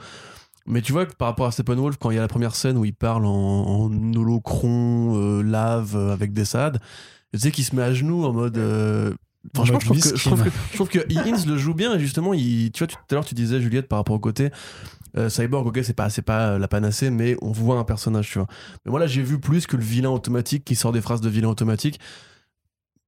Mais 0.66 0.82
tu 0.82 0.92
vois 0.92 1.06
que 1.06 1.14
par 1.14 1.28
rapport 1.28 1.46
à 1.46 1.52
Steppenwolf, 1.52 1.96
quand 1.98 2.10
il 2.10 2.16
y 2.16 2.18
a 2.18 2.22
la 2.22 2.28
première 2.28 2.56
scène 2.56 2.76
où 2.76 2.84
il 2.84 2.94
parle 2.94 3.24
en, 3.24 3.30
en 3.30 4.12
holocron, 4.14 5.14
euh, 5.16 5.42
lave, 5.42 5.96
euh, 5.96 6.12
avec 6.12 6.32
des 6.32 6.44
SAD, 6.44 6.80
tu 7.32 7.38
sais 7.38 7.50
qu'il 7.52 7.64
se 7.64 7.74
met 7.76 7.82
à 7.82 7.92
genoux 7.94 8.24
en 8.24 8.32
mode. 8.32 8.58
euh, 8.58 9.12
En 9.12 9.14
Franchement, 9.54 9.80
je 9.80 9.86
trouve, 9.86 10.00
que, 10.00 10.08
je, 10.08 10.12
miskin. 10.14 10.30
trouve 10.30 10.44
que, 10.44 10.50
je 10.70 10.74
trouve 10.74 10.88
que 10.88 10.98
Higgins 11.10 11.46
le 11.46 11.56
joue 11.56 11.74
bien 11.74 11.94
et 11.94 11.98
justement, 11.98 12.34
il, 12.34 12.70
tu 12.72 12.80
vois, 12.80 12.86
tout 12.88 12.96
à 13.10 13.14
l'heure 13.14 13.24
tu 13.24 13.34
disais 13.34 13.60
Juliette 13.60 13.88
par 13.88 13.98
rapport 13.98 14.16
au 14.16 14.20
côté 14.20 14.50
euh, 15.16 15.28
Cyborg, 15.28 15.66
ok, 15.66 15.80
c'est 15.82 15.94
pas, 15.94 16.10
c'est 16.10 16.22
pas 16.22 16.48
euh, 16.50 16.58
la 16.58 16.68
panacée, 16.68 17.10
mais 17.10 17.36
on 17.40 17.50
voit 17.50 17.78
un 17.78 17.84
personnage, 17.84 18.30
tu 18.30 18.38
vois. 18.38 18.48
Mais 18.84 18.90
moi 18.90 19.00
là, 19.00 19.06
j'ai 19.06 19.22
vu 19.22 19.38
plus 19.38 19.66
que 19.66 19.76
le 19.76 19.82
vilain 19.82 20.10
automatique 20.10 20.64
qui 20.64 20.74
sort 20.74 20.92
des 20.92 21.00
phrases 21.00 21.20
de 21.20 21.28
vilain 21.28 21.48
automatique. 21.48 21.98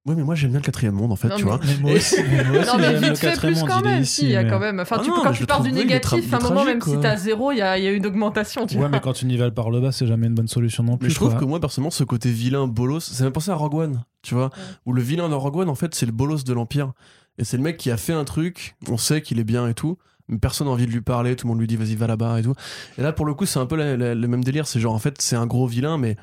Oui, 0.08 0.14
mais 0.16 0.24
moi 0.24 0.34
j'aime 0.34 0.50
bien 0.50 0.58
le 0.60 0.64
quatrième 0.64 0.94
monde 0.94 1.12
en 1.12 1.16
fait, 1.16 1.28
Non, 1.28 1.36
tu 1.36 1.44
mais- 1.44 1.50
vois. 1.50 1.60
Mais 1.64 1.76
moi 1.80 1.92
aussi, 1.92 2.16
mais 2.28 2.44
moi 2.44 2.58
aussi, 2.60 2.66
Non, 2.68 2.78
mais 2.78 2.94
vite 2.98 3.16
fait, 3.18 3.38
plus 3.38 3.62
quand 3.62 3.82
même. 3.82 4.02
ici, 4.02 4.14
Si, 4.14 4.24
il 4.24 4.30
y 4.30 4.36
a 4.36 4.42
mais- 4.42 4.50
quand 4.50 4.58
même. 4.58 4.80
Enfin, 4.80 4.96
Ah 4.98 5.02
tu 5.04 5.10
non, 5.10 5.16
quand 5.22 5.32
tu 5.32 5.46
pars 5.46 5.62
du 5.62 5.70
négatif, 5.70 6.32
à 6.32 6.36
un 6.38 6.40
moment, 6.40 6.64
même 6.64 6.80
si 6.80 6.90
quoi. 6.92 7.00
t'as 7.00 7.16
zéro, 7.16 7.52
il 7.52 7.58
y 7.58 7.62
a, 7.62 7.76
il 7.78 7.84
y 7.84 7.86
a 7.86 7.92
une 7.92 8.06
augmentation. 8.06 8.66
Tu 8.66 8.74
Ouais, 8.74 8.80
vois. 8.80 8.88
mais 8.88 9.00
quand 9.00 9.12
tu 9.12 9.26
nivelles 9.26 9.52
par 9.54 9.70
le 9.70 9.80
bas, 9.80 9.92
c'est 9.92 10.06
jamais 10.06 10.26
une 10.26 10.34
bonne 10.34 10.48
solution 10.48 10.82
non 10.82 10.96
plus. 10.96 11.06
Mais 11.06 11.10
je 11.10 11.16
trouve 11.16 11.30
quoi. 11.32 11.40
que 11.40 11.44
moi 11.44 11.60
personnellement, 11.60 11.90
ce 11.90 12.04
côté 12.04 12.30
vilain 12.30 12.66
bolos, 12.66 13.00
ça 13.04 13.24
m'a 13.24 13.30
pensé 13.30 13.50
à 13.50 13.54
Rogue 13.54 13.74
One, 13.74 14.02
tu 14.22 14.34
vois, 14.34 14.50
où 14.86 14.92
le 14.92 15.02
vilain 15.02 15.28
de 15.28 15.34
Rogue 15.34 15.56
One 15.56 15.68
en 15.68 15.74
fait, 15.74 15.94
c'est 15.94 16.06
le 16.06 16.12
bolos 16.12 16.44
de 16.44 16.52
l'Empire. 16.52 16.92
Et 17.38 17.44
c'est 17.44 17.56
le 17.56 17.62
mec 17.62 17.76
qui 17.76 17.90
a 17.90 17.96
fait 17.96 18.12
un 18.14 18.24
truc, 18.24 18.74
on 18.88 18.96
sait 18.96 19.22
qu'il 19.22 19.38
est 19.38 19.44
bien 19.44 19.68
et 19.68 19.74
tout, 19.74 19.96
mais 20.28 20.38
personne 20.38 20.66
n'a 20.66 20.72
envie 20.72 20.86
de 20.86 20.90
lui 20.90 21.02
parler, 21.02 21.36
tout 21.36 21.46
le 21.46 21.50
monde 21.50 21.60
lui 21.60 21.66
dit 21.68 21.76
vas-y, 21.76 21.94
va 21.94 22.06
là-bas 22.06 22.40
et 22.40 22.42
tout. 22.42 22.54
Et 22.98 23.02
là, 23.02 23.12
pour 23.12 23.26
le 23.26 23.34
coup, 23.34 23.46
c'est 23.46 23.58
un 23.60 23.66
peu 23.66 23.76
le 23.76 24.26
même 24.26 24.42
délire, 24.42 24.66
c'est 24.66 24.80
genre 24.80 24.94
en 24.94 24.98
fait, 24.98 25.20
c'est 25.20 25.36
un 25.36 25.46
gros 25.46 25.66
vilain, 25.66 25.98
mais 25.98 26.16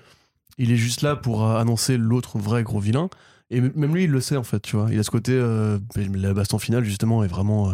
il 0.57 0.72
est 0.72 0.76
juste 0.78 1.02
là 1.02 1.16
pour 1.16 1.45
euh, 1.45 1.57
annoncer 1.57 1.98
l'autre 1.98 2.38
vrai 2.38 2.64
gros 2.64 2.80
vilain. 2.80 3.10
Et 3.51 3.61
même 3.61 3.93
lui, 3.93 4.05
il 4.05 4.09
le 4.11 4.22
sait 4.22 4.38
en 4.38 4.43
fait, 4.43 4.59
tu 4.59 4.76
vois. 4.76 4.88
Il 4.91 4.99
a 4.99 5.03
ce 5.03 5.11
côté, 5.11 5.31
euh, 5.34 5.77
la 5.95 6.34
baston 6.34 6.57
finale 6.57 6.84
justement 6.84 7.23
est 7.23 7.27
vraiment 7.27 7.69
euh, 7.69 7.73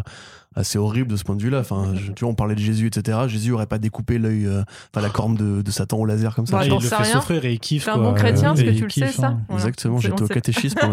assez 0.53 0.77
horrible 0.77 1.09
de 1.09 1.15
ce 1.15 1.23
point 1.23 1.37
de 1.37 1.41
vue-là. 1.41 1.59
Enfin, 1.59 1.93
je- 1.95 2.11
tu 2.11 2.25
vois, 2.25 2.31
on 2.31 2.35
parlait 2.35 2.55
de 2.55 2.59
Jésus, 2.59 2.87
etc. 2.87 3.19
Jésus 3.27 3.53
aurait 3.53 3.67
pas 3.67 3.77
découpé 3.77 4.17
l'œil, 4.17 4.47
euh, 4.47 4.63
enfin 4.93 5.01
la 5.01 5.09
corne 5.09 5.35
de, 5.35 5.61
de 5.61 5.71
Satan 5.71 5.97
au 5.99 6.05
laser 6.05 6.35
comme 6.35 6.45
ça. 6.45 6.57
Bah, 6.57 6.67
t'en 6.67 6.77
il 6.79 6.83
le 6.83 6.89
fait 6.89 6.95
rien. 6.97 7.21
souffrir 7.21 7.45
et 7.45 7.53
il 7.53 7.59
kiffe. 7.61 7.85
T'es 7.85 7.91
un 7.91 7.97
bon 7.99 8.13
chrétien, 8.13 8.49
parce 8.49 8.63
que 8.63 8.69
tu 8.71 8.83
le 8.83 8.89
sais, 8.89 9.07
ça. 9.13 9.27
hein. 9.27 9.41
Voilà. 9.47 9.61
Exactement, 9.63 10.01
C'est- 10.01 10.09
j'étais 10.09 10.23
au 10.23 10.27
catéchisme. 10.27 10.79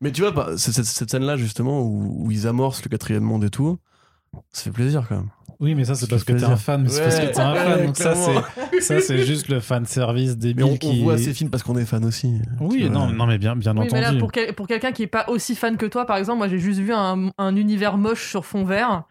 Mais 0.00 0.10
tu 0.10 0.22
vois, 0.22 0.30
bah, 0.32 0.48
cette, 0.56 0.82
cette 0.84 1.10
scène-là, 1.10 1.36
justement, 1.36 1.82
où, 1.82 2.24
où 2.26 2.30
ils 2.30 2.48
amorcent 2.48 2.82
le 2.84 2.88
quatrième 2.88 3.22
monde 3.22 3.44
et 3.44 3.50
tout, 3.50 3.78
ça 4.50 4.62
fait 4.64 4.70
plaisir 4.72 5.04
quand 5.08 5.16
même. 5.16 5.28
Oui, 5.62 5.74
mais 5.76 5.84
ça, 5.84 5.94
c'est 5.94 6.10
parce 6.10 6.24
que 6.24 6.32
t'es 6.32 6.44
un 6.44 6.56
fan. 6.56 6.82
Mais 6.82 6.88
c'est 6.88 7.02
parce 7.04 7.20
que 7.20 7.26
t'es 7.26 7.40
un 7.40 7.54
fan. 7.54 7.86
Donc 7.86 7.96
ça, 7.96 8.14
c'est 8.16 8.80
ça, 8.80 9.00
c'est 9.00 9.24
juste 9.24 9.48
le 9.48 9.60
fan 9.60 9.86
service 9.86 10.30
Mais 10.30 10.36
débile 10.36 10.64
on, 10.64 10.72
on 10.72 10.76
qui. 10.76 11.02
voit 11.04 11.16
ces 11.16 11.32
films 11.32 11.50
parce 11.50 11.62
qu'on 11.62 11.76
est 11.78 11.84
fan 11.84 12.04
aussi. 12.04 12.40
Oui, 12.60 12.90
non, 12.90 13.06
non, 13.06 13.26
mais 13.26 13.38
bien, 13.38 13.54
bien 13.56 13.74
Oui, 13.76 13.88
mais 13.92 14.00
là, 14.00 14.08
entendu. 14.08 14.18
pour, 14.18 14.32
quel- 14.32 14.52
pour 14.54 14.66
quelqu'un 14.66 14.90
qui 14.92 15.04
est 15.04 15.06
pas 15.06 15.24
aussi 15.28 15.54
fan 15.54 15.76
que 15.76 15.86
toi, 15.86 16.04
par 16.04 16.16
exemple, 16.16 16.38
moi 16.38 16.48
j'ai 16.48 16.58
juste 16.58 16.80
vu 16.80 16.92
un, 16.92 17.30
un 17.38 17.56
univers 17.56 17.96
moche 17.96 18.28
sur 18.28 18.44
fond 18.44 18.64
vert. 18.64 19.04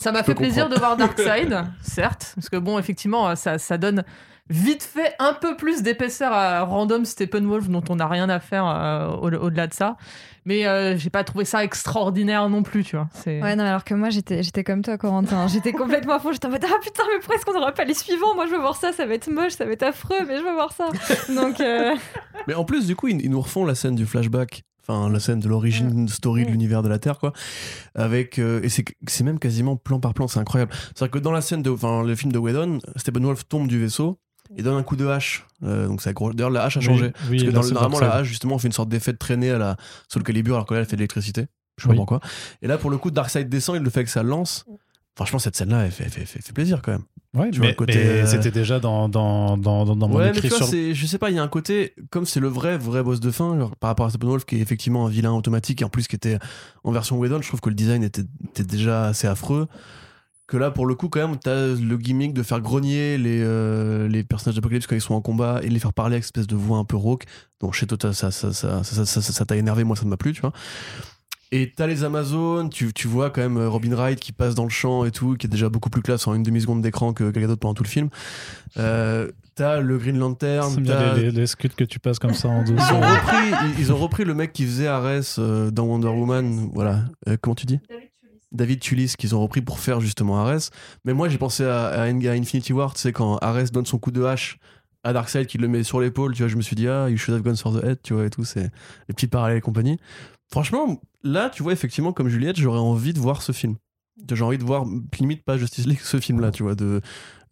Ça 0.00 0.10
m'a 0.12 0.22
fait 0.22 0.34
plaisir 0.34 0.68
de 0.68 0.76
voir 0.76 0.96
Darkseid, 0.96 1.54
certes, 1.82 2.32
parce 2.36 2.48
que 2.48 2.56
bon, 2.56 2.78
effectivement, 2.78 3.34
ça, 3.36 3.58
ça 3.58 3.76
donne 3.78 4.02
vite 4.48 4.82
fait 4.84 5.12
un 5.18 5.34
peu 5.34 5.56
plus 5.56 5.82
d'épaisseur 5.82 6.32
à 6.32 6.62
Random 6.62 7.04
Steppenwolf, 7.04 7.68
dont 7.68 7.82
on 7.90 7.96
n'a 7.96 8.06
rien 8.08 8.30
à 8.30 8.40
faire 8.40 8.64
euh, 8.66 9.08
au- 9.08 9.44
au-delà 9.46 9.66
de 9.66 9.74
ça. 9.74 9.96
Mais 10.48 10.66
euh, 10.66 10.96
j'ai 10.96 11.10
pas 11.10 11.24
trouvé 11.24 11.44
ça 11.44 11.62
extraordinaire 11.62 12.48
non 12.48 12.62
plus, 12.62 12.82
tu 12.82 12.96
vois. 12.96 13.10
C'est... 13.12 13.42
Ouais, 13.42 13.54
non, 13.54 13.64
alors 13.64 13.84
que 13.84 13.92
moi, 13.92 14.08
j'étais, 14.08 14.42
j'étais 14.42 14.64
comme 14.64 14.80
toi, 14.80 14.96
Corentin. 14.96 15.46
J'étais 15.46 15.72
complètement 15.72 16.14
à 16.14 16.20
fond. 16.20 16.32
J'étais 16.32 16.46
en 16.46 16.50
mode, 16.50 16.64
ah 16.64 16.78
putain, 16.82 17.02
mais 17.06 17.18
pourquoi 17.18 17.36
est-ce 17.36 17.44
qu'on 17.44 17.52
n'aura 17.52 17.72
pas 17.72 17.84
les 17.84 17.92
suivants? 17.92 18.34
Moi, 18.34 18.46
je 18.46 18.52
veux 18.52 18.58
voir 18.58 18.74
ça, 18.74 18.94
ça 18.94 19.04
va 19.04 19.12
être 19.12 19.30
moche, 19.30 19.52
ça 19.52 19.66
va 19.66 19.72
être 19.72 19.82
affreux, 19.82 20.24
mais 20.26 20.38
je 20.38 20.42
veux 20.42 20.54
voir 20.54 20.72
ça. 20.72 20.88
Donc, 21.28 21.60
euh, 21.60 21.94
Mais 22.48 22.54
en 22.54 22.64
plus, 22.64 22.86
du 22.86 22.96
coup, 22.96 23.08
ils, 23.08 23.20
ils 23.20 23.30
nous 23.30 23.42
refont 23.42 23.66
la 23.66 23.74
scène 23.74 23.94
du 23.94 24.06
flashback. 24.06 24.62
Enfin, 24.88 25.10
la 25.10 25.20
scène 25.20 25.40
de 25.40 25.50
l'origine 25.50 26.08
story 26.08 26.46
de 26.46 26.50
l'univers 26.50 26.82
de 26.82 26.88
la 26.88 26.98
Terre, 26.98 27.18
quoi. 27.18 27.34
Avec, 27.94 28.38
euh, 28.38 28.62
et 28.62 28.70
c'est 28.70 28.86
c'est 29.06 29.24
même 29.24 29.38
quasiment 29.38 29.76
plan 29.76 30.00
par 30.00 30.14
plan, 30.14 30.28
c'est 30.28 30.40
incroyable. 30.40 30.72
C'est-à-dire 30.94 31.10
que 31.10 31.18
dans 31.18 31.32
la 31.32 31.42
scène 31.42 31.60
de, 31.60 31.68
enfin, 31.68 32.02
le 32.02 32.14
film 32.14 32.32
de 32.32 32.38
Whedon, 32.38 32.78
Steppenwolf 32.96 33.46
tombe 33.46 33.68
du 33.68 33.78
vaisseau 33.78 34.18
et 34.56 34.62
donne 34.62 34.76
un 34.76 34.82
coup 34.82 34.96
de 34.96 35.06
hache. 35.06 35.46
Euh, 35.62 35.86
donc, 35.86 36.06
gros. 36.12 36.32
D'ailleurs, 36.32 36.50
la 36.50 36.64
hache 36.64 36.76
a 36.76 36.80
changé. 36.80 37.12
Oui, 37.30 37.44
Parce 37.52 37.68
que 37.68 37.70
dans, 37.70 37.74
normalement, 37.74 38.00
la 38.00 38.14
hache, 38.16 38.28
justement, 38.28 38.54
on 38.56 38.58
fait 38.58 38.68
une 38.68 38.72
sorte 38.72 38.88
d'effet 38.88 39.12
de 39.12 39.18
traînée 39.18 39.50
à 39.50 39.58
la 39.58 39.76
Soul 40.08 40.22
Calibur, 40.22 40.54
alors 40.54 40.66
que 40.66 40.74
là, 40.74 40.80
elle 40.80 40.86
fait 40.86 40.96
de 40.96 41.00
l'électricité. 41.00 41.46
Je 41.76 41.84
sais 41.84 41.88
pas 41.88 41.94
pourquoi. 41.94 42.20
Et 42.62 42.66
là, 42.66 42.78
pour 42.78 42.90
le 42.90 42.98
coup, 42.98 43.10
Darkseid 43.10 43.48
descend, 43.48 43.76
il 43.76 43.82
le 43.82 43.90
fait 43.90 44.00
avec 44.00 44.08
sa 44.08 44.22
lance. 44.22 44.64
Franchement, 45.14 45.38
cette 45.38 45.56
scène-là, 45.56 45.84
elle 45.84 45.90
fait, 45.90 46.08
fait, 46.08 46.24
fait, 46.24 46.40
fait 46.40 46.52
plaisir 46.52 46.80
quand 46.82 46.92
même. 46.92 47.02
Ouais, 47.34 47.50
Tu 47.50 47.58
vois, 47.58 47.66
mais, 47.66 47.72
le 47.72 47.76
côté, 47.76 47.98
euh, 47.98 48.26
c'était 48.26 48.50
déjà 48.50 48.80
dans, 48.80 49.08
dans, 49.08 49.56
dans, 49.58 49.84
dans, 49.84 49.96
dans 49.96 50.08
mon 50.08 50.16
ouais, 50.16 50.32
mais 50.32 50.40
tu 50.40 50.48
vois, 50.48 50.58
sur. 50.58 50.68
je 50.68 51.06
sais 51.06 51.18
pas, 51.18 51.30
il 51.30 51.36
y 51.36 51.38
a 51.38 51.42
un 51.42 51.48
côté, 51.48 51.94
comme 52.10 52.24
c'est 52.24 52.40
le 52.40 52.48
vrai, 52.48 52.78
vrai 52.78 53.02
boss 53.02 53.20
de 53.20 53.30
fin, 53.30 53.58
genre, 53.58 53.76
par 53.76 53.88
rapport 53.88 54.06
à 54.06 54.10
Steppenwolf, 54.10 54.44
qui 54.44 54.56
est 54.56 54.60
effectivement 54.60 55.06
un 55.06 55.10
vilain 55.10 55.32
automatique, 55.32 55.82
et 55.82 55.84
en 55.84 55.88
plus 55.88 56.08
qui 56.08 56.16
était 56.16 56.38
en 56.84 56.92
version 56.92 57.18
Whedon, 57.18 57.42
je 57.42 57.48
trouve 57.48 57.60
que 57.60 57.68
le 57.68 57.74
design 57.74 58.02
était, 58.02 58.22
était 58.48 58.64
déjà 58.64 59.06
assez 59.06 59.26
affreux. 59.26 59.68
Que 60.48 60.56
là, 60.56 60.70
pour 60.70 60.86
le 60.86 60.94
coup, 60.94 61.08
quand 61.10 61.20
même, 61.28 61.36
t'as 61.38 61.66
le 61.76 61.96
gimmick 61.98 62.32
de 62.32 62.42
faire 62.42 62.60
grogner 62.62 63.18
les, 63.18 63.40
euh, 63.42 64.08
les 64.08 64.24
personnages 64.24 64.56
d'Apocalypse 64.56 64.86
quand 64.86 64.96
ils 64.96 65.00
sont 65.02 65.12
en 65.14 65.20
combat 65.20 65.60
et 65.62 65.68
de 65.68 65.74
les 65.74 65.78
faire 65.78 65.92
parler 65.92 66.14
avec 66.14 66.24
cette 66.24 66.38
espèce 66.38 66.46
de 66.46 66.56
voix 66.56 66.78
un 66.78 66.84
peu 66.84 66.96
rauque. 66.96 67.24
Donc, 67.60 67.74
chez 67.74 67.86
toi, 67.86 67.98
ça, 68.00 68.12
ça, 68.14 68.30
ça, 68.30 68.52
ça, 68.54 68.82
ça, 68.82 69.04
ça, 69.04 69.20
ça- 69.22 69.32
ça 69.32 69.44
t'a 69.44 69.56
énervé, 69.56 69.84
moi, 69.84 69.94
ça 69.94 70.04
ne 70.06 70.10
m'a 70.10 70.16
plu, 70.16 70.32
tu 70.32 70.40
vois. 70.40 70.52
Et 71.52 71.72
t'as 71.76 71.86
les 71.86 72.02
Amazones, 72.04 72.68
tu, 72.70 72.92
tu 72.94 73.08
vois 73.08 73.30
quand 73.30 73.40
même 73.42 73.56
euh, 73.58 73.68
Robin 73.68 73.94
Wright 73.94 74.18
qui 74.20 74.32
passe 74.32 74.54
dans 74.54 74.64
le 74.64 74.68
champ 74.70 75.04
et 75.06 75.10
tout, 75.10 75.34
qui 75.36 75.46
est 75.46 75.50
déjà 75.50 75.68
beaucoup 75.70 75.88
plus 75.90 76.02
classe 76.02 76.26
en 76.26 76.34
une 76.34 76.42
demi-seconde 76.42 76.82
d'écran 76.82 77.12
que 77.14 77.30
quelqu'un 77.30 77.48
d'autre 77.48 77.60
pendant 77.60 77.74
tout 77.74 77.84
le 77.84 77.88
film. 77.88 78.08
Euh, 78.78 79.30
t'as 79.54 79.80
le 79.80 79.96
Green 79.98 80.18
Lantern, 80.18 80.72
J'aime 80.74 80.82
bien 80.84 80.94
t'as- 80.94 81.14
les, 81.14 81.22
les, 81.24 81.30
les 81.30 81.46
scuds 81.46 81.68
que 81.70 81.84
tu 81.84 81.98
passes 82.00 82.18
comme 82.18 82.34
ça 82.34 82.48
en 82.48 82.64
ils 82.64 82.72
ont, 82.72 83.00
repris, 83.00 83.72
ils, 83.76 83.80
ils 83.80 83.92
ont 83.92 83.96
repris 83.96 84.24
le 84.24 84.34
mec 84.34 84.52
qui 84.52 84.64
faisait 84.64 84.86
Ares 84.88 85.22
euh, 85.38 85.70
dans 85.70 85.84
Wonder 85.84 86.08
Woman. 86.08 86.70
Voilà. 86.74 87.04
Euh, 87.28 87.36
comment 87.40 87.54
tu 87.54 87.64
dis? 87.66 87.80
David 87.88 88.07
Tulis, 88.80 89.14
qu'ils 89.16 89.34
ont 89.34 89.40
repris 89.40 89.60
pour 89.60 89.78
faire 89.78 90.00
justement 90.00 90.38
Ares. 90.38 90.70
Mais 91.04 91.12
moi, 91.12 91.28
j'ai 91.28 91.38
pensé 91.38 91.64
à 91.64 92.02
Infinity 92.02 92.72
War, 92.72 92.94
tu 92.94 93.00
sais, 93.00 93.12
quand 93.12 93.38
Ares 93.38 93.70
donne 93.72 93.86
son 93.86 93.98
coup 93.98 94.10
de 94.10 94.22
hache 94.24 94.58
à 95.04 95.12
Darkseid, 95.12 95.46
qui 95.46 95.58
le 95.58 95.68
met 95.68 95.82
sur 95.82 96.00
l'épaule, 96.00 96.34
tu 96.34 96.42
vois, 96.42 96.48
je 96.48 96.56
me 96.56 96.62
suis 96.62 96.76
dit, 96.76 96.88
ah, 96.88 97.08
you 97.08 97.16
should 97.16 97.34
have 97.34 97.42
gone 97.42 97.56
for 97.56 97.72
the 97.72 97.84
head, 97.84 97.98
tu 98.02 98.14
vois, 98.14 98.26
et 98.26 98.30
tout, 98.30 98.44
c'est 98.44 98.70
les 99.08 99.14
petits 99.14 99.26
parallèles 99.26 99.58
et 99.58 99.60
compagnie. 99.60 99.98
Franchement, 100.50 101.00
là, 101.22 101.50
tu 101.50 101.62
vois, 101.62 101.72
effectivement, 101.72 102.12
comme 102.12 102.28
Juliette, 102.28 102.56
j'aurais 102.56 102.78
envie 102.78 103.12
de 103.12 103.18
voir 103.18 103.42
ce 103.42 103.52
film. 103.52 103.76
J'ai 104.30 104.42
envie 104.42 104.58
de 104.58 104.64
voir, 104.64 104.84
limite 105.20 105.44
pas 105.44 105.56
Justice 105.56 105.86
League, 105.86 106.00
ce 106.02 106.18
film-là, 106.18 106.50
tu 106.50 106.62
vois, 106.62 106.74
de 106.74 107.00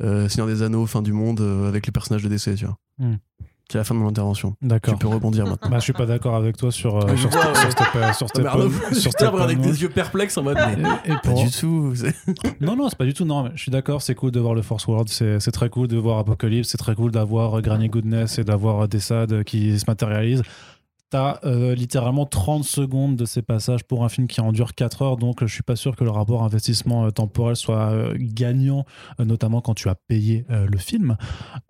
euh, 0.03 0.29
Seigneur 0.29 0.49
des 0.49 0.63
Anneaux, 0.63 0.87
fin 0.87 1.03
du 1.03 1.13
monde, 1.13 1.41
euh, 1.41 1.69
avec 1.69 1.87
les 1.87 1.93
personnages 1.93 2.23
de 2.23 2.29
DC, 2.29 2.57
tu 2.57 2.65
vois. 2.65 2.77
Hmm. 2.99 3.17
C'est 3.71 3.79
la 3.79 3.85
fin 3.85 3.97
de 3.97 4.01
mon 4.01 4.09
intervention. 4.09 4.55
D'accord. 4.63 4.95
Tu 4.95 4.99
peux 4.99 5.09
rebondir 5.09 5.45
maintenant. 5.49 5.71
Bah, 5.71 5.79
je 5.79 5.85
suis 5.85 5.93
pas 5.93 6.07
d'accord 6.07 6.37
avec 6.37 6.57
toi 6.57 6.71
sur, 6.71 6.97
euh, 6.97 7.17
sur, 7.17 7.33
sur, 7.33 7.41
Ah, 7.43 7.91
mais 8.39 8.47
Arnaud, 8.47 8.71
regardé 8.93 9.43
avec 9.43 9.61
des 9.61 9.83
yeux 9.83 9.89
perplexes 9.89 10.39
en 10.39 10.45
mode. 10.45 10.57
mais 10.57 10.83
Et, 11.05 11.13
et 11.13 11.17
Pas 11.23 11.33
du 11.33 11.51
tout. 11.51 11.93
Non, 12.61 12.77
non, 12.77 12.89
c'est 12.89 12.97
pas 12.99 13.05
du 13.05 13.13
tout. 13.15 13.25
Non, 13.25 13.43
mais 13.45 13.51
je 13.55 13.63
suis 13.63 13.73
d'accord, 13.73 14.03
c'est 14.03 14.15
cool 14.15 14.31
de 14.31 14.41
voir 14.41 14.55
le 14.55 14.63
Force 14.63 14.87
World, 14.87 15.09
c'est 15.09 15.51
très 15.53 15.69
cool 15.69 15.89
de 15.89 15.97
voir 15.97 16.19
Apocalypse, 16.19 16.69
c'est 16.69 16.79
très 16.79 16.95
cool 16.95 17.11
d'avoir 17.11 17.59
euh, 17.59 17.61
Granny 17.61 17.89
Goodness 17.89 18.39
et 18.39 18.45
d'avoir 18.45 18.83
euh, 18.83 18.87
des 18.87 19.01
SAD 19.01 19.43
qui 19.45 19.79
se 19.79 19.85
matérialisent. 19.87 20.43
T'as 21.09 21.39
euh, 21.45 21.77
littéralement 21.77 22.27
30 22.27 22.65
secondes 22.65 23.15
de 23.15 23.25
ces 23.27 23.41
passages 23.41 23.85
pour 23.85 24.05
un 24.05 24.09
film 24.09 24.27
qui 24.27 24.41
en 24.41 24.51
dure 24.51 24.75
4 24.75 25.03
heures, 25.03 25.17
donc 25.17 25.37
je 25.41 25.47
suis 25.53 25.63
pas 25.63 25.77
sûr 25.77 25.95
que 25.95 26.03
le 26.03 26.11
rapport 26.11 26.43
investissement 26.43 27.05
euh, 27.07 27.11
temporel 27.13 27.55
soit 27.55 27.91
euh, 27.93 28.15
gagnant, 28.19 28.85
euh, 29.21 29.25
notamment 29.25 29.61
quand 29.61 29.75
tu 29.75 29.89
as 29.89 29.95
payé 29.95 30.45
euh, 30.51 30.67
le 30.69 30.79
film. 30.79 31.17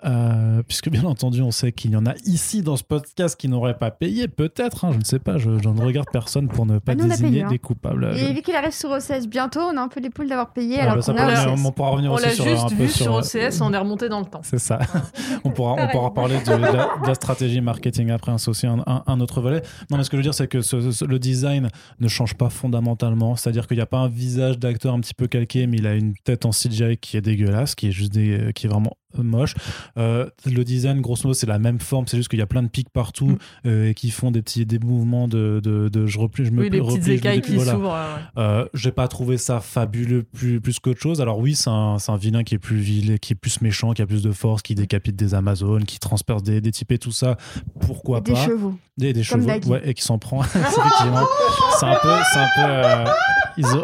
Euh, 0.07 0.63
puisque 0.67 0.89
bien 0.89 1.05
entendu, 1.05 1.43
on 1.43 1.51
sait 1.51 1.73
qu'il 1.73 1.91
y 1.91 1.97
en 1.97 2.07
a 2.07 2.15
ici 2.25 2.63
dans 2.63 2.77
ce 2.77 2.83
podcast 2.83 3.37
qui 3.39 3.49
n'auraient 3.49 3.77
pas 3.77 3.91
payé, 3.91 4.27
peut-être, 4.27 4.87
hein, 4.87 4.93
je 4.93 4.99
ne 4.99 5.05
sais 5.05 5.19
pas, 5.19 5.37
je, 5.37 5.59
je 5.63 5.69
ne 5.69 5.83
regarde 5.83 6.09
personne 6.11 6.49
pour 6.49 6.65
ne 6.65 6.79
pas 6.79 6.93
Ah, 6.93 6.95
désigner 6.95 7.31
payé, 7.31 7.43
hein. 7.43 7.49
des 7.49 7.59
coupables. 7.59 8.17
Et 8.17 8.33
vu 8.33 8.41
qu'il 8.41 8.55
arrive 8.57 8.73
sur 8.73 8.91
OCS 8.91 9.27
bientôt, 9.29 9.61
on 9.61 9.77
a 9.77 9.83
un 9.83 9.89
peu 9.89 10.01
les 10.01 10.09
poules 10.09 10.29
d'avoir 10.31 10.55
payé. 10.55 10.79
Ah, 10.81 10.93
alors 10.93 11.05
bah, 11.07 11.13
a 11.13 11.49
on 11.51 11.73
pourra 11.73 11.91
revenir 11.91 12.11
On 12.11 12.15
aussi 12.15 12.31
sur 12.31 12.45
juste 12.47 12.65
un 12.65 12.69
peu 12.69 12.75
vu 12.85 12.89
sur 12.89 13.15
euh, 13.15 13.21
OCS, 13.21 13.61
on 13.61 13.71
est 13.75 13.79
remonté 13.79 14.09
dans 14.09 14.21
le 14.21 14.27
temps. 14.27 14.41
C'est 14.45 14.59
ça. 14.59 14.79
on, 15.45 15.51
pourra, 15.51 15.75
on 15.79 15.89
pourra 15.89 16.15
parler 16.15 16.39
de, 16.39 16.45
de 16.57 16.63
la, 16.63 16.71
de 17.03 17.07
la 17.07 17.15
stratégie 17.15 17.61
marketing 17.61 18.11
après, 18.11 18.33
hein, 18.33 18.39
c'est 18.39 18.49
aussi 18.49 18.67
un, 18.67 18.83
un- 18.87 19.03
un 19.07 19.21
autre 19.21 19.26
volet. 19.41 19.63
Non, 19.91 19.97
mais 19.99 20.05
ce 20.05 20.11
que 20.11 20.17
je 20.17 20.19
veux 20.19 20.23
dire, 20.23 20.35
c'est 20.35 20.49
que 20.49 20.59
le 21.05 21.19
design 21.19 21.69
ne 22.01 22.09
change 22.09 22.35
pas 22.35 22.51
fondamentalement. 22.51 23.37
C'est-à-dire 23.37 23.67
qu'il 23.67 23.77
n'y 23.77 23.83
a 23.83 23.87
pas 23.87 23.99
un 23.99 24.09
visage 24.09 24.59
d'acteur 24.59 24.95
un 24.95 25.01
petit 25.01 25.15
peu 25.15 25.27
calqué, 25.27 25.67
mais 25.67 25.79
il 25.79 25.87
a 25.87 25.95
une 25.95 26.15
tête 26.15 26.47
en 26.47 26.51
CGI 26.51 26.97
qui 26.99 27.17
est 27.17 27.23
dégueulasse, 27.23 27.75
qui 27.75 27.89
est 27.89 27.93
juste 27.93 28.13
des, 28.13 28.53
qui 28.55 28.67
est 28.67 28.69
vraiment 28.69 28.97
moche. 29.19 29.55
Euh, 29.97 30.29
le 30.45 30.63
design, 30.65 31.01
grosso 31.01 31.23
modo, 31.25 31.35
c'est 31.35 31.47
la 31.47 31.59
même 31.59 31.81
forme, 31.81 32.07
c'est 32.07 32.17
juste 32.19 32.29
qu'il 32.29 32.39
y 32.39 32.43
a 32.43 32.47
plein 32.47 32.63
de 32.63 32.69
pics 32.69 32.91
partout 32.91 33.27
Mm. 33.29 33.39
euh, 33.67 33.89
et 33.91 33.95
qui 33.95 34.11
font 34.11 34.31
des 34.31 34.43
petits 34.43 34.67
des 34.67 34.79
mouvements 34.79 35.27
de, 35.29 35.61
de, 35.63 35.89
de 35.89 36.07
je 36.07 36.19
replie, 36.19 36.45
je 36.45 36.51
me 36.51 36.63
Oui, 36.63 36.71
les 36.71 36.81
replie, 36.81 36.99
petites 36.99 37.09
écailles 37.19 37.41
qui 37.41 37.55
voilà. 37.57 37.73
s'ouvrent. 37.73 37.93
ouais. 37.93 38.43
Euh, 38.43 38.67
j'ai 38.75 38.93
pas 38.93 39.09
trouvé 39.09 39.39
ça 39.39 39.61
fabuleux 39.61 40.23
plus, 40.23 40.61
plus 40.61 40.79
qu'autre 40.79 41.01
chose. 41.01 41.21
Alors 41.21 41.39
oui, 41.39 41.55
c'est 41.55 41.71
un, 41.71 41.99
c'est 41.99 42.13
un 42.13 42.17
vilain 42.17 42.45
qui 42.45 42.55
est 42.55 42.59
plus 42.59 42.77
vil, 42.77 43.19
qui 43.19 43.33
est 43.33 43.37
plus 43.37 43.61
méchant, 43.63 43.93
qui 43.93 44.03
a 44.03 44.07
plus 44.07 44.23
de 44.23 44.33
force, 44.33 44.61
qui 44.63 44.75
décapite 44.75 45.17
des 45.17 45.35
Amazones, 45.35 45.85
qui 45.85 45.99
transperce 45.99 46.43
des, 46.43 46.61
des 46.61 46.71
types 46.73 46.93
et 46.93 46.99
tout 46.99 47.13
ça. 47.13 47.37
Pourquoi 47.81 48.21
Des 48.21 48.33
pas 48.33 48.45
chevaux. 48.45 48.75
Des, 48.99 49.13
des 49.13 49.25
Comme 49.25 49.47
chevaux, 49.49 49.73
ouais, 49.73 49.81
et 49.89 49.95
qui 49.95 50.03
s'en 50.03 50.19
prend. 50.19 50.43
C'est 51.79 51.87
un 51.87 51.99
peu, 52.03 52.09
c'est 52.33 52.39
un 52.39 52.49
peu. 52.57 52.61
euh, 52.61 53.05
ils, 53.59 53.67
ont- 53.77 53.83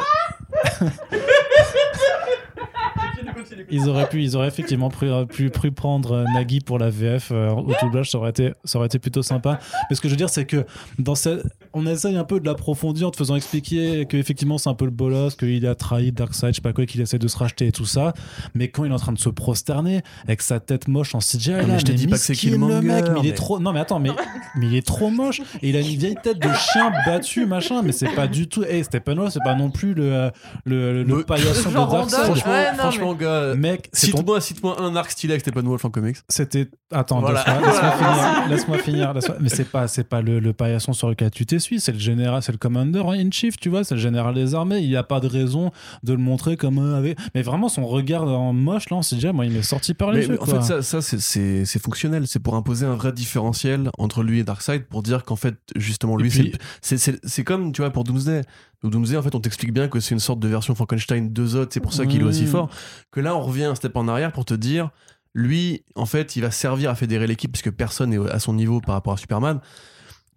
Ils 3.75 3.89
auraient 3.89 4.09
pu, 4.09 4.23
ils 4.23 4.37
auraient 4.37 4.49
effectivement 4.49 4.91
pu, 4.91 5.07
pu, 5.29 5.51
pu 5.51 5.71
prendre 5.73 6.13
euh, 6.13 6.25
Nagui 6.35 6.61
pour 6.61 6.79
la 6.79 6.91
VF 6.91 7.31
euh, 7.33 7.49
au 7.51 7.73
doublage, 7.83 8.11
ça 8.11 8.19
aurait 8.19 8.31
été, 8.31 8.53
ça 8.65 8.79
aurait 8.79 8.87
été 8.87 8.99
plutôt 8.99 9.23
sympa. 9.23 9.59
Mais 9.91 9.97
ce 9.97 10.01
que 10.01 10.09
je 10.09 10.13
veux 10.13 10.17
dire, 10.19 10.29
c'est 10.29 10.45
que 10.45 10.65
dans 10.99 11.15
cette, 11.15 11.43
on 11.73 11.87
essaye 11.87 12.17
un 12.17 12.25
peu 12.25 12.39
de 12.39 12.45
l'approfondir 12.47 13.09
en 13.09 13.11
te 13.11 13.17
faisant 13.17 13.35
expliquer 13.35 14.05
que 14.07 14.17
effectivement 14.17 14.59
c'est 14.59 14.69
un 14.69 14.75
peu 14.75 14.85
le 14.85 14.91
bolos, 14.91 15.35
qu'il 15.37 15.67
a 15.67 15.75
trahi 15.75 16.13
Darkseid, 16.13 16.51
je 16.51 16.57
sais 16.57 16.61
pas 16.63 16.73
quoi, 16.73 16.85
qu'il 16.87 17.01
essaie 17.01 17.19
de 17.19 17.29
se 17.29 17.37
racheter 17.39 17.67
et 17.69 17.73
tout 17.73 17.87
ça. 17.87 18.13
Mais 18.55 18.69
quand 18.69 18.85
il 18.85 18.91
est 18.91 18.95
en 18.95 18.99
train 18.99 19.13
de 19.13 19.19
se 19.19 19.31
prosterner 19.31 20.03
avec 20.25 20.43
sa 20.43 20.61
tête 20.61 20.87
moche 20.89 21.15
en 21.15 21.21
CGI, 21.21 21.53
mais 21.53 21.67
là, 21.67 21.79
je 21.79 21.85
te 21.85 21.93
dis 21.93 22.07
pas 22.07 22.17
que 22.17 22.23
c'est 22.23 22.35
Killmonger, 22.35 22.75
le 22.75 22.83
mec, 22.83 23.05
mais 23.13 23.21
il 23.21 23.27
est 23.27 23.31
mais- 23.31 23.35
trop, 23.35 23.59
non 23.59 23.73
mais 23.73 23.81
attends, 23.81 24.01
mais, 24.01 24.11
mais 24.57 24.67
il 24.67 24.77
est 24.77 24.87
trop 24.87 25.11
moche 25.11 25.41
et 25.63 25.71
il 25.71 25.77
a 25.77 25.81
une 25.81 25.87
vieille 25.87 26.17
tête 26.23 26.39
de 26.39 26.53
chien 26.53 26.93
battu 27.07 27.47
machin, 27.47 27.81
mais 27.83 27.93
c'est 27.93 28.15
pas 28.15 28.27
du 28.27 28.49
tout. 28.49 28.65
Et 28.65 28.83
Steppenwolf, 28.83 29.33
c'est 29.33 29.43
pas 29.43 29.55
non 29.55 29.71
plus 29.71 29.95
le 29.95 30.13
euh, 30.13 30.31
le, 30.67 30.93
le, 30.93 31.03
le 31.05 31.25
paillasson 31.25 31.71
de 31.71 31.75
Darkseid. 31.91 32.25
Franchement, 32.25 32.53
Ouais, 32.53 32.71
non, 32.73 32.79
franchement 32.79 33.15
gars, 33.15 33.55
Mec, 33.63 33.89
c'est 33.93 34.11
ton 34.11 34.19
cite-moi 34.19 34.41
cite-moi 34.41 34.81
un 34.83 34.97
arc 34.97 35.11
stylé 35.13 35.33
avec 35.35 35.43
Steppenwolf 35.43 35.85
en 35.85 35.91
comics. 35.91 36.17
c'était. 36.29 36.69
Attends, 36.91 37.21
Voilà. 37.21 37.43
laisse-moi 37.45 37.93
finir. 37.97 38.49
Laisse-moi 38.49 38.79
finir. 38.79 39.15
Mais 39.41 39.49
c'est 39.49 39.65
pas, 39.71 39.89
c'est 39.89 40.05
pas 40.05 40.21
le, 40.21 40.41
le 40.41 40.53
paillasson 40.53 40.93
sur 40.93 41.09
lequel 41.09 41.31
tu 41.31 41.47
t'essuies, 41.47 41.81
c'est 41.81 41.93
le 41.93 41.99
général, 41.99 42.43
c'est 42.43 42.53
le 42.53 42.59
commander 42.59 43.01
in 43.01 43.31
chief, 43.31 43.57
tu 43.57 43.69
vois, 43.71 43.85
c'est 43.85 43.95
le 43.95 44.01
général 44.01 44.35
des 44.35 44.55
armées. 44.55 44.81
Il 44.81 44.89
n'y 44.89 44.97
a 44.97 45.03
pas 45.03 45.21
de 45.21 45.27
raison 45.29 45.71
de 46.03 46.13
le 46.13 46.19
montrer 46.19 46.57
comme 46.57 46.79
un 46.79 46.95
avec. 46.95 47.17
Mais 47.35 47.43
vraiment, 47.43 47.69
son 47.69 47.87
regard 47.87 48.25
en 48.25 48.53
moche, 48.53 48.91
là, 48.91 48.97
on 48.99 49.03
s'est 49.03 49.15
déjà, 49.17 49.33
moi, 49.33 49.47
il 49.47 49.53
m'est 49.53 49.63
sorti 49.63 49.95
par 49.95 50.13
les 50.13 50.21
Mais, 50.21 50.35
yeux. 50.35 50.43
en 50.43 50.45
quoi. 50.45 50.61
fait, 50.61 50.83
ça, 50.83 51.01
ça 51.01 51.01
c'est- 51.01 51.79
fonctionnel. 51.79 52.27
C'est 52.27 52.41
pour 52.41 52.55
imposer 52.57 52.85
un 52.85 52.95
vrai 52.95 53.13
différentiel 53.13 53.91
entre 53.99 54.23
lui 54.23 54.41
et 54.41 54.45
Darkseid 54.45 54.85
pour 54.87 55.03
dire 55.03 55.25
qu'en 55.25 55.37
fait, 55.37 55.55
justement, 55.77 56.17
lui, 56.17 56.53
c'est 56.83 57.45
comme, 57.45 57.73
tu 57.73 57.81
vois, 57.81 57.91
pour 57.91 58.05
Doomsday. 58.05 58.43
Doomsday, 58.91 59.17
en 59.17 59.23
fait, 59.23 59.35
on 59.35 59.41
t'explique 59.41 59.73
bien 59.73 59.89
que 59.89 60.01
c'est 60.01 60.15
une 60.15 60.21
sorte 60.21 60.41
de 60.41 60.49
version 60.49 60.75
Frankenstein 60.75 61.33
2 61.33 61.57
autres, 61.57 61.73
c'est 61.73 61.81
pour 61.81 61.93
ça 61.93 62.07
qu'il 62.07 62.21
est 62.21 62.25
aussi 62.25 62.45
Mm. 62.45 62.49
fort. 62.49 62.71
Que 63.11 63.21
là, 63.21 63.37
on 63.37 63.41
revient 63.43 63.65
un 63.65 63.75
step 63.75 63.97
en 63.97 64.09
arrière 64.09 64.33
pour 64.33 64.45
te 64.45 64.55
dire, 64.55 64.91
lui, 65.35 65.85
en 65.95 66.07
fait, 66.07 66.37
il 66.37 66.43
va 66.43 66.51
servir 66.51 66.91
à 66.91 66.95
fédérer 66.95 67.27
l'équipe 67.27 67.51
puisque 67.53 67.71
personne 67.71 68.11
n'est 68.11 68.31
à 68.31 68.39
son 68.39 68.55
niveau 68.55 68.81
par 68.81 68.95
rapport 68.95 69.13
à 69.13 69.17
Superman. 69.17 69.61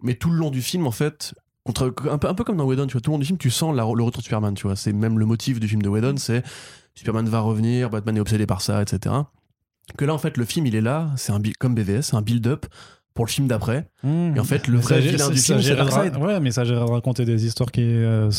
Mais 0.02 0.14
tout 0.14 0.30
le 0.30 0.36
long 0.36 0.50
du 0.50 0.62
film, 0.62 0.86
en 0.86 0.90
fait, 0.92 1.34
contre, 1.64 1.92
un, 2.10 2.18
peu, 2.18 2.28
un 2.28 2.34
peu 2.34 2.44
comme 2.44 2.56
dans 2.56 2.64
Whedon, 2.66 2.86
tu 2.86 2.92
vois, 2.92 3.00
tout 3.00 3.10
le 3.10 3.14
long 3.14 3.18
du 3.18 3.26
film, 3.26 3.38
tu 3.38 3.50
sens 3.50 3.74
la- 3.74 3.82
le 3.82 4.02
retour 4.02 4.18
de 4.20 4.22
Superman, 4.24 4.54
tu 4.54 4.66
vois. 4.66 4.76
C'est 4.76 4.92
même 4.92 5.18
le 5.18 5.26
motif 5.26 5.58
du 5.60 5.66
film 5.68 5.82
de 5.82 5.88
Whedon, 5.88 6.16
c'est 6.16 6.42
Superman 6.94 7.28
va 7.28 7.40
revenir, 7.40 7.90
Batman 7.90 8.16
est 8.16 8.20
obsédé 8.20 8.46
par 8.46 8.62
ça, 8.62 8.80
etc. 8.82 9.14
Que 9.98 10.04
là, 10.04 10.14
en 10.14 10.18
fait, 10.18 10.36
le 10.36 10.44
film, 10.44 10.66
il 10.66 10.74
est 10.74 10.80
là, 10.80 11.10
c'est 11.16 11.32
un 11.32 11.40
comme 11.58 11.74
BVS, 11.74 12.02
c'est 12.02 12.16
un 12.16 12.22
build-up 12.22 12.66
pour 13.16 13.24
le 13.24 13.30
film 13.30 13.48
d'après. 13.48 13.88
Mmh. 14.04 14.36
Et 14.36 14.38
en 14.40 14.44
fait, 14.44 14.68
le 14.68 14.76
Mais 14.76 14.82
vrai 14.84 15.00
vilain 15.00 15.28
du 15.30 15.38
film, 15.38 15.60
c'est 15.60 15.74
Darkseid. 15.74 16.16
Ouais, 16.18 16.38
mais 16.38 16.52
ça 16.52 16.64
de 16.64 16.72
raconter 16.74 17.24
des 17.24 17.44
histoires 17.46 17.72
qui, 17.72 17.82
euh, 17.82 18.30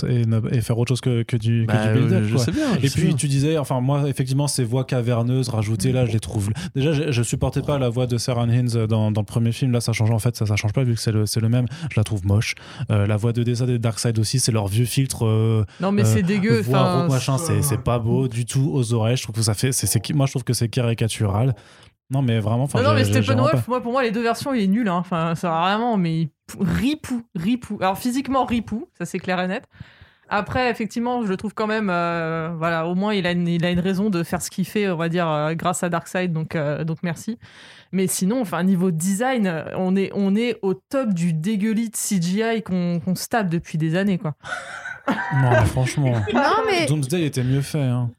et, 0.51 0.61
faire 0.61 0.77
autre 0.77 0.89
chose 0.89 1.01
que, 1.01 1.23
que 1.23 1.35
du, 1.35 1.65
que 1.67 1.73
Bah, 1.73 1.87
du 1.93 1.99
build-up. 1.99 2.23
je 2.27 2.35
quoi. 2.35 2.45
sais 2.45 2.51
bien. 2.51 2.73
je 2.79 2.85
Et 2.85 2.87
sais 2.87 2.99
puis 2.99 3.07
bien. 3.09 3.15
tu 3.17 3.27
disais, 3.27 3.57
enfin 3.57 3.81
moi 3.81 4.07
effectivement 4.07 4.47
ces 4.47 4.63
voix 4.63 4.85
caverneuses 4.85 5.49
rajoutées 5.49 5.91
là, 5.91 6.05
je 6.05 6.11
les 6.13 6.19
trouve. 6.21 6.49
Déjà 6.75 6.93
je, 6.93 7.11
je 7.11 7.23
supportais 7.23 7.61
pas 7.61 7.77
la 7.79 7.89
voix 7.89 8.07
de 8.07 8.17
Sarah 8.17 8.45
Hines 8.45 8.85
dans, 8.87 9.11
dans 9.11 9.21
le 9.21 9.25
premier 9.25 9.51
film. 9.51 9.71
Là 9.71 9.81
ça 9.81 9.91
change 9.91 10.11
en 10.11 10.19
fait, 10.19 10.37
ça 10.37 10.45
ça 10.45 10.55
change 10.55 10.71
pas 10.73 10.83
vu 10.83 10.93
que 10.93 11.01
c'est 11.01 11.11
le, 11.11 11.25
c'est 11.25 11.39
le 11.41 11.49
même. 11.49 11.65
Je 11.91 11.99
la 11.99 12.03
trouve 12.03 12.25
moche. 12.25 12.55
Euh, 12.91 13.07
la 13.07 13.17
voix 13.17 13.33
de 13.33 13.43
Desa 13.43 13.65
et 13.65 13.79
Darkseid 13.79 14.17
aussi, 14.19 14.39
c'est 14.39 14.51
leur 14.51 14.67
vieux 14.67 14.85
filtre. 14.85 15.25
Euh, 15.25 15.65
Non, 15.81 15.91
mais 15.91 16.03
euh, 16.03 16.05
c'est 16.13 16.23
dégueu. 16.23 16.61
voix 16.61 17.07
machin, 17.07 17.37
c'est 17.37 17.61
c'est 17.63 17.81
pas 17.81 17.97
beau 17.99 18.27
du 18.27 18.45
tout 18.45 18.69
aux 18.73 18.93
oreilles. 18.93 19.17
Je 19.17 19.23
trouve 19.23 19.35
que 19.35 19.41
ça 19.41 19.53
fait, 19.53 19.71
c'est- 19.71 20.13
moi 20.13 20.25
je 20.27 20.33
trouve 20.33 20.43
que 20.43 20.53
c'est 20.53 20.69
caricatural. 20.69 21.55
Non 22.09 22.21
mais 22.21 22.39
vraiment, 22.39 22.67
non, 22.73 22.81
non, 22.83 22.93
mais 22.93 23.03
Steppenwolf, 23.03 23.67
moi, 23.67 23.81
pour 23.81 23.91
moi, 23.91 24.01
les 24.03 24.11
deux 24.11 24.21
versions, 24.23 24.53
il 24.53 24.63
est 24.63 24.67
nul. 24.67 24.87
hein. 24.87 24.95
Enfin, 24.95 25.35
ça 25.35 25.49
va 25.49 25.61
vraiment, 25.61 25.97
mais 25.97 26.21
il- 26.21 26.29
ripou, 26.59 27.23
ripou. 27.35 27.77
Alors, 27.81 27.97
physiquement, 27.97 28.45
ripou, 28.45 28.87
ça 28.97 29.05
c'est 29.05 29.19
clair 29.19 29.39
et 29.41 29.47
net. 29.47 29.65
Après, 30.29 30.69
effectivement, 30.69 31.23
je 31.23 31.27
le 31.29 31.37
trouve 31.37 31.53
quand 31.53 31.67
même, 31.67 31.89
euh, 31.89 32.49
voilà, 32.57 32.87
au 32.87 32.95
moins 32.95 33.13
il 33.13 33.25
a, 33.27 33.31
une, 33.31 33.47
il 33.47 33.65
a 33.65 33.71
une 33.71 33.79
raison 33.79 34.09
de 34.09 34.23
faire 34.23 34.41
ce 34.41 34.49
qu'il 34.49 34.65
fait, 34.65 34.89
on 34.89 34.97
va 34.97 35.07
dire, 35.07 35.27
euh, 35.29 35.53
grâce 35.53 35.83
à 35.83 35.89
Darkseid, 35.89 36.33
donc, 36.33 36.55
euh, 36.55 36.83
donc 36.83 36.97
merci. 37.01 37.39
Mais 37.93 38.07
sinon, 38.07 38.41
enfin, 38.41 38.61
niveau 38.63 38.91
design, 38.91 39.63
on 39.77 39.95
est, 39.95 40.11
on 40.13 40.35
est 40.35 40.59
au 40.61 40.73
top 40.73 41.13
du 41.13 41.31
dégueulis 41.33 41.89
de 41.89 41.95
CGI 41.95 42.61
qu'on 42.61 43.15
se 43.15 43.27
tape 43.29 43.47
depuis 43.49 43.77
des 43.77 43.95
années, 43.95 44.17
quoi. 44.17 44.33
Non 45.41 45.49
mais 45.51 45.65
franchement, 45.65 46.11
Non, 46.33 46.41
mais. 46.69 46.85
Doomsday 46.87 47.23
était 47.25 47.43
mieux 47.43 47.61
fait. 47.61 47.81
Hein. 47.81 48.09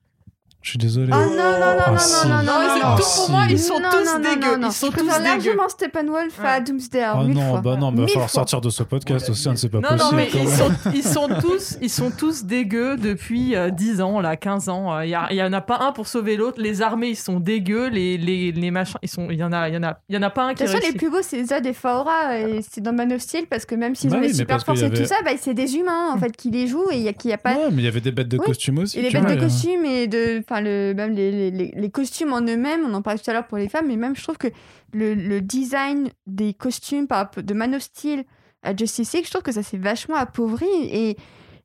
Je 0.69 0.73
suis 0.73 0.79
désolé. 0.79 1.11
Oh 1.15 1.17
non, 1.17 1.31
non, 1.31 1.35
non, 1.35 1.83
Ah, 1.87 1.91
non, 1.93 1.99
si. 1.99 2.29
non, 2.29 2.35
non, 2.35 2.43
Non, 2.43 2.59
mais 2.61 2.67
non, 2.67 2.75
c'est 2.75 2.85
non. 2.85 2.97
tout 2.97 3.03
Ah, 3.09 3.17
pour 3.17 3.31
moi, 3.31 3.45
si. 3.47 3.53
ils 3.55 3.59
sont 3.59 3.81
Non, 3.81 3.89
tous 3.91 4.05
non, 4.05 4.13
non, 4.19 4.31
dégueux. 4.35 4.51
non, 4.53 4.59
non. 4.59 4.69
Ils 4.69 4.73
sont 4.73 4.91
Je 4.91 4.97
tous 4.99 5.07
largement 5.25 5.69
Steppenwolf 5.71 6.41
à. 6.45 6.61
Doomsday. 6.61 7.01
Ah 7.03 7.23
mille 7.25 7.35
non, 7.39 7.51
fois. 7.53 7.61
bah 7.63 7.77
non, 7.77 7.91
il 7.91 8.01
va 8.01 8.07
falloir 8.07 8.29
fois. 8.29 8.41
sortir 8.41 8.61
de 8.61 8.69
ce 8.69 8.83
podcast 8.83 9.31
aussi, 9.31 9.49
hein, 9.49 9.55
c'est 9.57 9.71
pas 9.71 9.79
Non, 9.81 9.89
possible. 9.97 10.05
non, 10.05 10.13
mais 10.15 10.29
ils 10.35 10.49
sont, 10.51 10.71
ils 10.95 11.03
sont 11.03 11.29
tous, 11.41 11.79
ils 11.81 11.89
sont 11.89 12.11
tous 12.11 12.45
dégueux 12.45 12.99
depuis 12.99 13.57
euh, 13.57 13.71
10 13.71 14.03
ans, 14.03 14.21
là, 14.21 14.37
15 14.37 14.69
ans. 14.69 15.01
Il 15.01 15.09
y, 15.09 15.43
en 15.43 15.53
a 15.55 15.61
pas 15.63 15.79
un 15.81 15.93
pour 15.93 16.07
sauver 16.07 16.37
l'autre. 16.37 16.61
Les 16.61 16.83
armées, 16.83 17.09
ils 17.09 17.17
sont 17.17 17.41
dégueux. 17.41 17.89
Les, 17.89 18.19
les, 18.19 18.53
les 18.53 18.71
machins, 18.71 18.99
ils 19.03 19.09
sont. 19.09 19.29
Il 19.31 19.39
y 19.39 19.45
en 19.45 19.53
a, 19.53 19.71
il 19.71 19.75
y 19.75 19.79
en 19.79 19.83
a, 19.85 19.99
il 20.11 20.17
y 20.17 20.19
en 20.19 20.23
a 20.23 20.29
pas 20.29 20.43
un 20.43 20.49
De 20.49 20.53
qui 20.53 20.59
toute 20.65 20.67
façon, 20.67 20.79
réussit. 20.81 20.93
les 20.93 20.99
plus 20.99 21.11
beaux, 21.11 21.23
c'est 21.23 21.45
Zod 21.47 21.65
et 21.65 21.73
Faora, 21.73 22.39
et 22.39 22.61
c'est 22.71 22.83
dans 22.83 22.93
Man 22.93 23.11
of 23.15 23.23
Steel, 23.23 23.47
parce 23.47 23.65
que 23.65 23.75
même 23.75 23.95
s'ils 23.95 24.11
Bah 24.11 24.19
ont 24.19 24.21
les 24.21 24.35
super 24.35 24.63
forces 24.63 24.83
et 24.83 24.91
tout 24.91 25.07
ça, 25.07 25.17
bah, 25.25 25.31
c'est 25.41 25.55
des 25.55 25.77
humains, 25.77 26.13
en 26.13 26.19
fait, 26.19 26.37
qui 26.37 26.51
les 26.51 26.67
jouent, 26.67 26.91
et 26.91 26.97
il 26.97 27.03
y 27.05 27.09
a, 27.09 27.15
qu'il 27.15 27.31
y 27.31 27.33
a 27.35 27.39
pas... 27.39 27.55
Ouais, 27.55 27.69
mais 27.73 27.83
il 27.83 27.85
y 27.87 27.89
avait 27.89 28.03
des 28.03 28.13
bêtes 28.13 28.29
de 28.29 28.37
Oui. 28.37 28.45
costumes 28.45 28.79
aussi. 28.81 28.99
Et 28.99 29.03
les 29.03 29.11
bêtes 29.11 29.25
de 29.27 29.33
et, 29.33 29.39
costumes 29.39 29.85
et 29.87 30.07
de, 30.09 30.43
même 30.65 31.13
les, 31.13 31.91
costumes 31.93 32.33
en 32.33 32.41
eux-mêmes, 32.41 32.85
on 32.87 32.95
en 32.95 33.03
parlait 33.03 33.19
tout 33.19 33.31
à 33.31 33.35
l'heure 33.35 33.47
pour 33.47 33.59
les 33.59 33.69
femmes, 33.69 33.87
mais 33.89 33.97
même 33.97 34.17
je 34.17 34.23
trouve 34.23 34.39
que 34.39 34.49
le, 34.93 35.41
design 35.41 36.09
des 36.27 36.55
costumes 36.55 37.07
par 37.07 37.31
de 37.37 37.55
Man 37.55 37.75
of 37.75 37.83
Steel 37.83 38.25
à 38.63 38.75
Justice 38.75 39.13
League, 39.13 39.25
je 39.25 39.31
trouve 39.31 39.43
que 39.43 39.53
ça 39.53 39.63
s'est 39.63 39.79
vachement 39.79 40.17
appauvri 40.17 40.67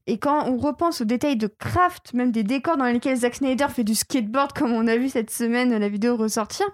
et 0.05 0.17
quand 0.17 0.47
on 0.49 0.57
repense 0.57 1.01
aux 1.01 1.05
détails 1.05 1.37
de 1.37 1.47
craft, 1.47 2.13
même 2.13 2.31
des 2.31 2.43
décors 2.43 2.75
dans 2.75 2.85
lesquels 2.85 3.17
Zack 3.17 3.35
Snyder 3.35 3.67
fait 3.69 3.85
du 3.85 3.95
skateboard, 3.95 4.51
comme 4.51 4.73
on 4.73 4.87
a 4.87 4.97
vu 4.97 5.09
cette 5.09 5.29
semaine 5.29 5.77
la 5.77 5.89
vidéo 5.89 6.17
ressortir, 6.17 6.65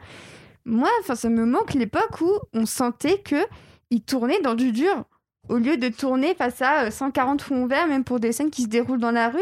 moi, 0.65 0.89
ça 1.03 1.29
me 1.29 1.45
manque 1.45 1.73
l'époque 1.73 2.21
où 2.21 2.31
on 2.53 2.65
sentait 2.65 3.19
que 3.19 3.43
il 3.91 4.01
tournait 4.01 4.41
dans 4.41 4.55
du 4.55 4.71
dur 4.71 5.05
au 5.47 5.57
lieu 5.57 5.77
de 5.77 5.89
tourner 5.89 6.35
face 6.35 6.61
à 6.61 6.85
euh, 6.85 6.91
140 6.91 7.41
fonds 7.41 7.65
verts, 7.65 7.87
même 7.87 8.03
pour 8.03 8.19
des 8.19 8.31
scènes 8.31 8.51
qui 8.51 8.63
se 8.63 8.67
déroulent 8.67 8.99
dans 8.99 9.11
la 9.11 9.29
rue. 9.29 9.39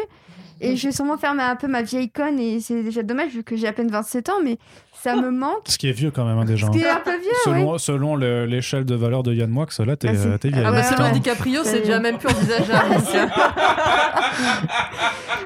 Et 0.60 0.76
je 0.76 0.88
vais 0.88 0.92
sûrement 0.92 1.18
faire 1.18 1.36
ma- 1.36 1.50
un 1.52 1.56
peu 1.56 1.68
ma 1.68 1.84
vieille 1.84 2.10
conne, 2.10 2.40
et 2.40 2.60
c'est 2.60 2.82
déjà 2.84 3.04
dommage 3.04 3.32
vu 3.32 3.44
que 3.44 3.56
j'ai 3.56 3.68
à 3.68 3.74
peine 3.74 3.90
27 3.90 4.30
ans, 4.30 4.40
mais 4.44 4.58
ça 4.94 5.16
me 5.16 5.30
manque. 5.30 5.66
Ce 5.68 5.78
qui 5.78 5.88
est 5.88 5.92
vieux 5.92 6.12
quand 6.12 6.26
même, 6.26 6.38
hein, 6.38 6.46
déjà. 6.46 6.68
Ce 6.68 6.72
qui 6.72 6.80
est 6.80 6.90
un 6.90 7.00
peu 7.00 7.16
vieux. 7.18 7.32
Selon, 7.44 7.78
selon 7.78 8.16
le- 8.16 8.46
l'échelle 8.46 8.86
de 8.86 8.96
valeur 8.96 9.24
de 9.24 9.34
Yann 9.34 9.50
Moix, 9.50 9.68
là, 9.86 9.96
t'es 9.96 10.08
Ah, 10.10 10.12
euh, 10.14 10.38
t'es 10.38 10.50
vieille. 10.50 10.64
Ah 10.66 10.72
bah 10.72 10.78
Ouais, 10.78 10.84
selon 10.84 11.04
ouais. 11.04 11.12
DiCaprio, 11.12 11.62
c'est 11.64 11.74
Ouais. 11.74 11.80
déjà 11.82 12.00
même 12.00 12.18
plus 12.18 12.30
envisageable. 12.30 12.96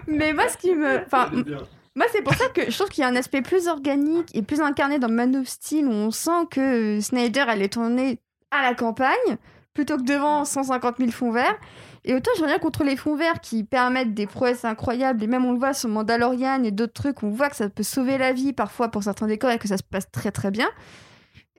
Mais 0.08 0.34
moi, 0.34 0.48
ce 0.50 0.58
qui 0.58 0.74
me. 0.74 1.00
Enfin, 1.06 1.30
moi, 1.96 2.06
c'est 2.12 2.22
pour 2.22 2.34
ça 2.36 2.46
que 2.54 2.70
je 2.70 2.76
trouve 2.78 2.90
qu'il 2.90 3.02
y 3.02 3.06
a 3.06 3.10
un 3.10 3.16
aspect 3.16 3.42
plus 3.42 3.68
organique 3.68 4.30
et 4.34 4.42
plus 4.42 4.62
incarné 4.62 5.00
dans 5.00 5.10
Man 5.10 5.36
of 5.36 5.48
Steel 5.48 5.86
où 5.88 5.92
on 5.92 6.12
sent 6.12 6.46
que 6.50 6.98
euh, 6.98 7.02
Snyder 7.02 7.42
allait 7.48 7.70
tourner 7.70 8.20
à 8.52 8.62
la 8.64 8.74
campagne 8.76 9.38
plutôt 9.74 9.98
que 9.98 10.04
devant 10.04 10.46
150 10.46 10.96
000 11.00 11.12
fonds 11.12 11.32
verts. 11.32 11.56
Et 12.04 12.16
autant 12.16 12.32
je 12.38 12.42
reviens 12.42 12.60
contre 12.60 12.84
les 12.84 12.96
fonds 12.96 13.16
verts 13.16 13.42
qui 13.42 13.64
permettent 13.64 14.14
des 14.14 14.28
prouesses 14.28 14.66
incroyables. 14.66 15.24
Et 15.24 15.28
même 15.28 15.46
on 15.46 15.52
le 15.52 15.60
voit 15.60 15.74
sur 15.74 15.90
Mandalorian 15.90 16.64
et 16.64 16.72
d'autres 16.72 16.94
trucs, 16.94 17.24
on 17.24 17.30
voit 17.30 17.50
que 17.50 17.56
ça 17.56 17.70
peut 17.70 17.84
sauver 17.84 18.18
la 18.18 18.34
vie 18.34 18.54
parfois 18.54 18.90
pour 18.90 19.04
certains 19.04 19.28
décors 19.28 19.52
et 19.52 19.60
que 19.60 19.68
ça 19.68 19.78
se 19.78 19.84
passe 19.84 20.10
très 20.12 20.32
très 20.32 20.52
bien. 20.52 20.70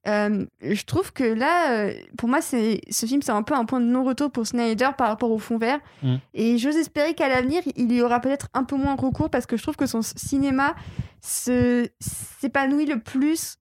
Euh, 0.09 0.47
je 0.61 0.85
trouve 0.85 1.13
que 1.13 1.23
là, 1.23 1.73
euh, 1.73 1.95
pour 2.19 2.29
moi, 2.29 2.41
c'est 2.41 2.81
ce 2.91 3.07
film, 3.07 3.23
c'est 3.23 3.31
un 3.31 3.43
peu 3.45 3.55
un 3.55 3.65
point 3.65 3.79
de 3.79 3.85
non-retour 3.85 4.33
pour 4.33 4.47
Snyder 4.47 4.91
par 4.99 5.09
rapport 5.09 5.31
au 5.31 5.39
fond 5.39 5.59
vert. 5.59 5.79
Mm. 6.03 6.17
Et 6.35 6.59
j'ose 6.59 6.77
espérer 6.77 7.15
qu'à 7.15 7.29
l'avenir, 7.29 7.63
il 7.77 7.93
y 7.93 8.03
aura 8.03 8.19
peut-être 8.21 8.49
un 8.55 8.65
peu 8.65 8.77
moins 8.77 8.97
recours 8.97 9.31
parce 9.31 9.47
que 9.47 9.57
je 9.57 9.63
trouve 9.63 9.77
que 9.77 9.87
son 9.87 10.03
cinéma 10.03 10.75
s'épanouit 11.21 12.87
le 12.87 12.99
plus 12.99 13.59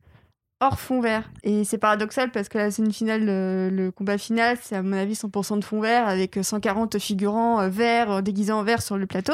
hors 0.62 0.80
fond 0.80 1.02
vert. 1.02 1.30
Et 1.44 1.64
c'est 1.66 1.78
paradoxal 1.78 2.32
parce 2.32 2.48
que 2.48 2.58
la 2.58 2.72
scène 2.72 2.94
finale, 2.94 3.26
le, 3.26 3.90
combat 3.92 4.18
final, 4.18 4.58
c'est 4.62 4.76
à 4.76 4.82
mon 4.82 4.94
avis 4.94 5.14
100% 5.14 5.60
de 5.60 5.66
fond 5.66 5.82
vert 5.82 6.08
avec 6.08 6.40
140 6.42 7.00
figurants 7.00 7.60
euh, 7.60 7.68
verts 7.68 8.12
euh, 8.12 8.22
déguisés 8.22 8.54
en 8.54 8.64
vert 8.64 8.82
sur 8.82 8.98
le 8.98 9.08
plateau. 9.08 9.34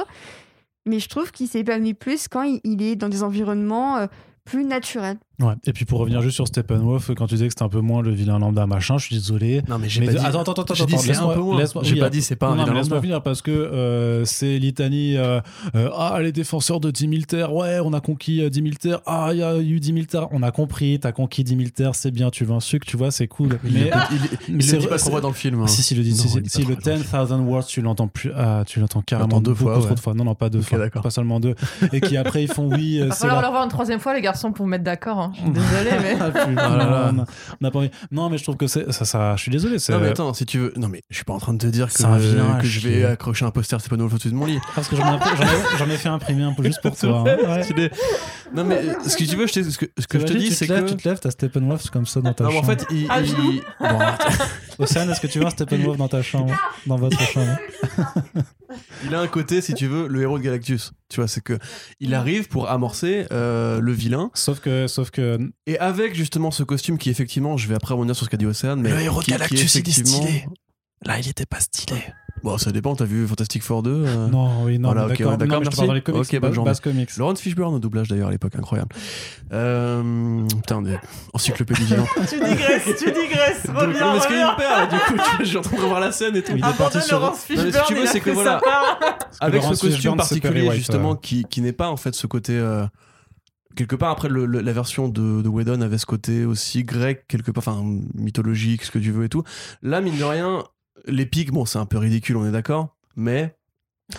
Mais 0.85 0.99
je 0.99 1.09
trouve 1.09 1.31
qu'il 1.31 1.47
s'épanouit 1.47 1.93
plus 1.93 2.27
quand 2.27 2.43
il, 2.43 2.61
il 2.63 2.81
est 2.81 2.95
dans 2.95 3.09
des 3.09 3.23
environnements 3.23 3.97
euh, 3.97 4.07
plus 4.45 4.63
naturels. 4.63 5.17
Ouais. 5.39 5.53
Et 5.67 5.73
puis 5.73 5.85
pour 5.85 5.99
revenir 5.99 6.21
juste 6.23 6.33
sur 6.33 6.47
Steppenwolf, 6.47 7.11
quand 7.15 7.27
tu 7.27 7.35
disais 7.35 7.45
que 7.45 7.51
c'était 7.51 7.61
un 7.63 7.69
peu 7.69 7.79
moins 7.79 8.01
le 8.01 8.09
vilain 8.11 8.39
lambda 8.39 8.65
machin, 8.65 8.97
je 8.97 9.05
suis 9.05 9.15
désolé. 9.17 9.61
Non, 9.69 9.77
mais 9.77 9.87
j'ai 9.87 10.03
pas 10.03 10.11
de- 10.13 10.17
dit. 10.17 10.25
attends, 10.25 10.41
attends, 10.41 10.51
attends, 10.53 10.73
J'ai 10.73 10.85
dit 10.87 10.93
attends, 10.95 11.03
c'est 11.03 11.09
un 11.09 11.13
laisse-moi- 11.13 11.33
peu 11.35 11.41
moins. 11.41 11.59
laisse-moi- 11.59 11.83
J'ai 11.83 11.93
oui, 11.93 11.99
pas 11.99 12.09
dit 12.09 12.21
c'est 12.23 12.35
pas 12.35 12.47
un 12.47 12.51
vilain 12.53 12.73
laisse-moi 12.73 12.95
lambda. 12.97 13.01
finir 13.01 13.21
parce 13.21 13.43
que 13.43 13.51
euh, 13.51 14.25
c'est 14.25 14.57
litanie. 14.57 15.15
euh, 15.15 15.39
euh, 15.75 15.91
ah, 15.95 16.17
les 16.23 16.31
défenseurs 16.31 16.79
de 16.79 16.89
10 16.89 17.07
000 17.07 17.21
terres, 17.27 17.53
ouais, 17.53 17.79
on 17.83 17.93
a 17.93 17.99
conquis 18.01 18.41
euh, 18.41 18.49
10 18.49 18.61
000 18.63 18.73
terres. 18.81 19.01
Ah, 19.05 19.29
il 19.31 19.37
y 19.37 19.43
a 19.43 19.57
eu 19.59 19.79
10 19.79 19.93
000 19.93 20.05
terres, 20.05 20.27
on 20.31 20.41
a 20.41 20.49
compris, 20.49 20.99
t'as 20.99 21.11
conquis 21.11 21.43
10 21.43 21.55
000 21.55 21.69
terres, 21.69 21.93
c'est 21.93 22.09
bien, 22.09 22.31
tu 22.31 22.43
veux 22.43 22.55
un 22.55 22.59
sucre, 22.59 22.87
tu 22.87 22.97
vois, 22.97 23.11
c'est 23.11 23.27
cool. 23.27 23.59
Mais 23.63 23.69
il, 23.71 23.77
il, 24.49 24.55
mais 24.55 24.63
il 24.63 24.63
c'est 24.63 24.71
le 24.73 24.77
dit 24.79 24.87
vrai, 24.87 24.97
pas 24.97 25.03
qu'on 25.03 25.11
voit 25.11 25.21
dans 25.21 25.27
le 25.27 25.33
film. 25.35 25.61
hein. 25.61 25.67
si, 25.67 25.83
si, 25.83 25.93
le 25.93 26.01
dit, 26.01 26.09
Non, 26.11 26.15
si, 26.17 26.23
le 26.23 26.31
qu'on 26.75 26.81
voit 26.81 26.95
dans 27.27 27.37
10,000 27.37 27.41
words, 27.47 27.65
tu 27.67 27.81
l'entends 27.81 28.07
plus, 28.07 28.31
ah, 28.35 28.63
tu 28.65 28.79
l'entends 28.79 29.03
carrément 29.03 29.39
deux 29.39 29.51
beaucoup 29.51 29.65
fois, 29.71 29.79
trop 29.85 29.93
de 29.93 29.99
fois. 29.99 30.13
Non, 30.15 30.23
non, 30.23 30.33
pas 30.33 30.49
deux 30.49 30.61
fois, 30.61 30.79
pas 30.89 31.09
seulement 31.11 31.39
deux. 31.39 31.53
Et 31.93 32.01
qui 32.01 32.17
après 32.17 32.41
ils 32.43 32.51
font 32.51 32.67
oui, 32.73 32.99
Va 33.07 33.13
falloir 33.13 33.35
la 33.35 33.41
le 33.41 33.47
revoir 33.49 33.63
une 33.65 33.69
troisième 33.69 33.99
fois, 33.99 34.15
les 34.15 34.21
garçons, 34.21 34.51
pour 34.51 34.65
me 34.65 34.71
mettre 34.71 34.83
d'accord. 34.83 35.26
Hein. 35.27 35.31
Je 35.35 35.41
suis 35.41 35.49
désolée, 35.51 35.91
mais. 36.01 36.17
Ah, 36.19 36.25
putain, 36.27 36.55
Ah 36.57 36.69
là 36.69 36.85
là. 36.85 37.13
on 37.61 37.65
a- 37.65 37.71
pas 37.71 37.79
envie. 37.79 37.91
Non, 38.11 38.29
mais 38.29 38.37
je 38.37 38.43
trouve 38.43 38.57
que 38.57 38.67
c'est 38.67 38.91
ça, 38.91 39.05
ça. 39.05 39.35
Je 39.35 39.41
suis 39.43 39.51
désolé. 39.51 39.79
C'est 39.79 39.93
Non 39.93 39.99
mais 39.99 40.09
attends, 40.09 40.33
si 40.33 40.45
tu 40.45 40.57
veux, 40.59 40.73
non 40.77 40.87
mais 40.87 41.01
je 41.09 41.15
suis 41.15 41.25
pas 41.25 41.33
en 41.33 41.39
train 41.39 41.53
de 41.53 41.59
te 41.59 41.67
dire 41.67 41.87
que, 41.91 42.03
à 42.03 42.59
que 42.61 42.67
je 42.67 42.87
vais 42.87 43.05
accrocher 43.05 43.45
un 43.45 43.51
poster 43.51 43.79
c'est 43.81 43.89
pas 43.89 43.97
nouveau 43.97 44.15
au-dessus 44.15 44.29
de 44.29 44.35
mon 44.35 44.45
lit. 44.45 44.59
parce 44.75 44.87
que 44.87 44.95
j'en 44.95 45.15
ai, 45.89 45.97
fait 45.97 46.09
imprimer 46.09 46.43
un 46.43 46.53
peu 46.53 46.63
juste 46.63 46.81
pour 46.81 46.95
toi. 46.95 47.23
hein. 47.27 47.37
Ouais. 47.47 47.91
Non 48.53 48.63
mais 48.63 48.75
euh, 48.77 48.93
ce 49.05 49.17
que 49.17 49.23
tu 49.25 49.35
veux, 49.35 49.45
je 49.47 49.53
t'ai- 49.53 49.63
ce 49.63 49.77
que, 49.77 49.85
ce 49.97 50.07
que 50.07 50.19
je 50.19 50.25
te 50.25 50.33
dis 50.33 50.51
c'est 50.51 50.67
te 50.67 50.73
que 50.73 50.89
tu 50.89 50.95
te 50.95 51.07
lèves, 51.09 51.19
t'as 51.19 51.31
Steppenwolf 51.31 51.89
comme 51.89 52.05
ça 52.05 52.21
dans 52.21 52.33
ta 52.33 52.45
non 52.45 52.49
mais 52.51 52.57
en 52.57 52.61
chambre. 52.61 52.73
fait 52.79 52.85
il, 52.91 53.05
Ah, 53.09 53.19
il- 53.21 53.61
Bon, 53.79 53.99
Océane, 54.79 55.09
est-ce 55.09 55.21
que 55.21 55.27
tu 55.27 55.39
veux 55.39 55.45
un 55.45 55.49
Steppenwolf 55.49 55.97
dans 55.97 56.07
ta 56.07 56.21
chambre, 56.21 56.55
dans 56.85 56.97
votre 56.97 57.19
chambre 57.19 57.57
il 59.05 59.15
a 59.15 59.19
un 59.19 59.27
côté 59.27 59.61
si 59.61 59.73
tu 59.73 59.87
veux 59.87 60.07
le 60.07 60.21
héros 60.21 60.37
de 60.37 60.43
Galactus. 60.43 60.91
Tu 61.09 61.19
vois 61.19 61.27
c'est 61.27 61.41
que 61.41 61.57
il 61.99 62.13
arrive 62.13 62.47
pour 62.47 62.69
amorcer 62.69 63.25
euh, 63.31 63.79
le 63.79 63.91
vilain 63.91 64.29
Sauf 64.33 64.59
que, 64.59 64.87
sauf 64.87 65.09
que, 65.09 65.39
et 65.65 65.79
avec 65.79 66.15
justement 66.15 66.51
ce 66.51 66.63
costume 66.63 66.97
qui 66.97 67.09
effectivement, 67.09 67.57
je 67.57 67.67
vais 67.67 67.75
après 67.75 67.93
revenir 67.93 68.15
sur 68.15 68.25
ce 68.25 68.29
qu'a 68.29 68.37
dit 68.37 68.45
Océane, 68.45 68.81
mais 68.81 68.89
Le 68.89 68.99
héros 69.01 69.19
de 69.19 69.25
qui, 69.25 69.31
qui 69.31 69.37
Galactus, 69.37 69.75
il 69.75 69.89
est 69.89 69.91
stylé. 69.91 70.45
là, 71.05 71.19
il 71.19 71.27
était 71.27 71.45
pas 71.45 71.59
stylé. 71.59 72.01
Bon 72.43 72.57
ça 72.57 72.71
dépend. 72.71 72.95
T'as 72.95 73.05
vu 73.05 73.27
Fantastic 73.27 73.63
Four 73.63 73.83
2 73.83 73.91
euh, 73.91 74.27
Non, 74.27 74.63
oui, 74.63 74.79
non, 74.79 74.89
Voilà, 74.91 75.07
d'accord. 75.07 75.31
ouais, 75.31 75.37
d'accord, 75.37 75.55
non, 75.55 75.59
mais 75.59 75.65
je 75.65 75.69
te 75.69 75.75
merci. 75.75 75.75
parle 75.77 75.87
dans 75.87 75.93
les 75.93 76.01
comics, 76.01 76.21
Ok, 76.21 76.31
bonne 76.31 76.39
Ba- 76.49 76.51
journée. 76.55 76.69
Bass 76.69 76.79
Comics. 76.79 77.17
Laurence 77.17 77.41
Fishburne 77.41 77.75
au 77.75 77.79
doublage 77.79 78.07
d'ailleurs 78.07 78.27
à 78.29 78.31
l'époque, 78.31 78.55
incroyable. 78.55 78.89
Euh, 79.53 80.45
putain, 80.47 80.81
des 80.81 80.97
encyclopédie 81.33 81.83
vivante. 81.83 82.07
tu 82.29 82.39
digresses, 82.39 82.83
tu 82.97 83.05
digresses. 83.11 83.65
Donc, 83.65 83.75
Reviens, 83.77 83.99
parce 83.99 84.27
qu'il 84.27 84.35
perd, 84.57 84.89
du 84.91 84.95
coup, 84.99 85.13
tu 85.13 85.15
vois, 85.15 85.37
je 85.39 85.43
suis 85.45 85.57
en 85.57 85.61
train 85.61 85.77
de 85.77 85.81
revoir 85.81 85.99
la 85.99 86.11
scène 86.11 86.35
et 86.35 86.41
tout. 86.43 86.51
Il 86.53 86.57
est 86.59 86.61
parti 86.61 86.81
Abandonne 86.83 87.01
sur- 87.01 87.19
Laurence 87.19 87.49
Non, 87.49 87.55
mais 87.55 87.55
si 87.57 87.65
Fishburne, 87.65 87.85
tu 87.87 87.93
veux, 87.95 88.05
c'est 88.05 88.19
que 88.19 88.29
voilà. 88.31 88.61
Avec 89.39 89.63
ce 89.63 89.69
costume 89.79 90.15
particulier, 90.15 90.71
justement, 90.75 91.11
ouais. 91.11 91.17
qui, 91.21 91.43
qui 91.45 91.61
n'est 91.61 91.73
pas 91.73 91.89
en 91.89 91.97
fait 91.97 92.13
ce 92.15 92.27
côté. 92.27 92.53
euh, 92.57 92.85
quelque 93.75 93.95
part, 93.95 94.09
après, 94.11 94.29
le- 94.29 94.45
le- 94.45 94.61
la 94.61 94.71
version 94.73 95.07
de, 95.07 95.41
de 95.41 95.49
Whedon 95.49 95.81
avait 95.81 95.97
ce 95.97 96.05
côté 96.05 96.45
aussi 96.45 96.83
grec, 96.83 97.25
quelque 97.27 97.51
part, 97.51 97.63
enfin, 97.67 97.83
mythologique, 98.15 98.83
ce 98.83 98.91
que 98.91 98.99
tu 98.99 99.11
veux 99.11 99.25
et 99.25 99.29
tout. 99.29 99.43
Là, 99.81 100.01
mine 100.01 100.17
de 100.17 100.23
rien, 100.23 100.63
l'épique, 101.07 101.51
bon, 101.51 101.65
c'est 101.65 101.79
un 101.79 101.85
peu 101.85 101.97
ridicule, 101.97 102.37
on 102.37 102.45
est 102.45 102.51
d'accord, 102.51 102.95
mais 103.15 103.55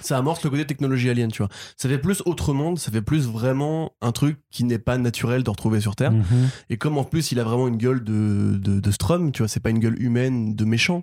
ça 0.02 0.18
amorce 0.18 0.44
le 0.44 0.50
côté 0.50 0.66
technologie 0.66 1.08
alien, 1.08 1.30
tu 1.32 1.42
vois. 1.42 1.48
Ça 1.76 1.88
fait 1.88 1.98
plus 1.98 2.22
autre 2.26 2.52
monde, 2.52 2.78
ça 2.78 2.90
fait 2.90 3.00
plus 3.00 3.26
vraiment 3.26 3.92
un 4.02 4.12
truc 4.12 4.38
qui 4.50 4.64
n'est 4.64 4.78
pas 4.78 4.98
naturel 4.98 5.42
de 5.42 5.50
retrouver 5.50 5.80
sur 5.80 5.96
Terre. 5.96 6.12
Mhm. 6.12 6.48
Et 6.68 6.76
comme 6.76 6.98
en 6.98 7.04
plus 7.04 7.32
il 7.32 7.40
a 7.40 7.44
vraiment 7.44 7.68
une 7.68 7.78
gueule 7.78 8.04
de, 8.04 8.58
de, 8.60 8.80
de 8.80 8.90
Strum, 8.90 9.32
tu 9.32 9.42
vois, 9.42 9.48
c'est 9.48 9.60
pas 9.60 9.70
une 9.70 9.78
gueule 9.78 10.00
humaine 10.02 10.54
de 10.54 10.64
méchant. 10.66 11.02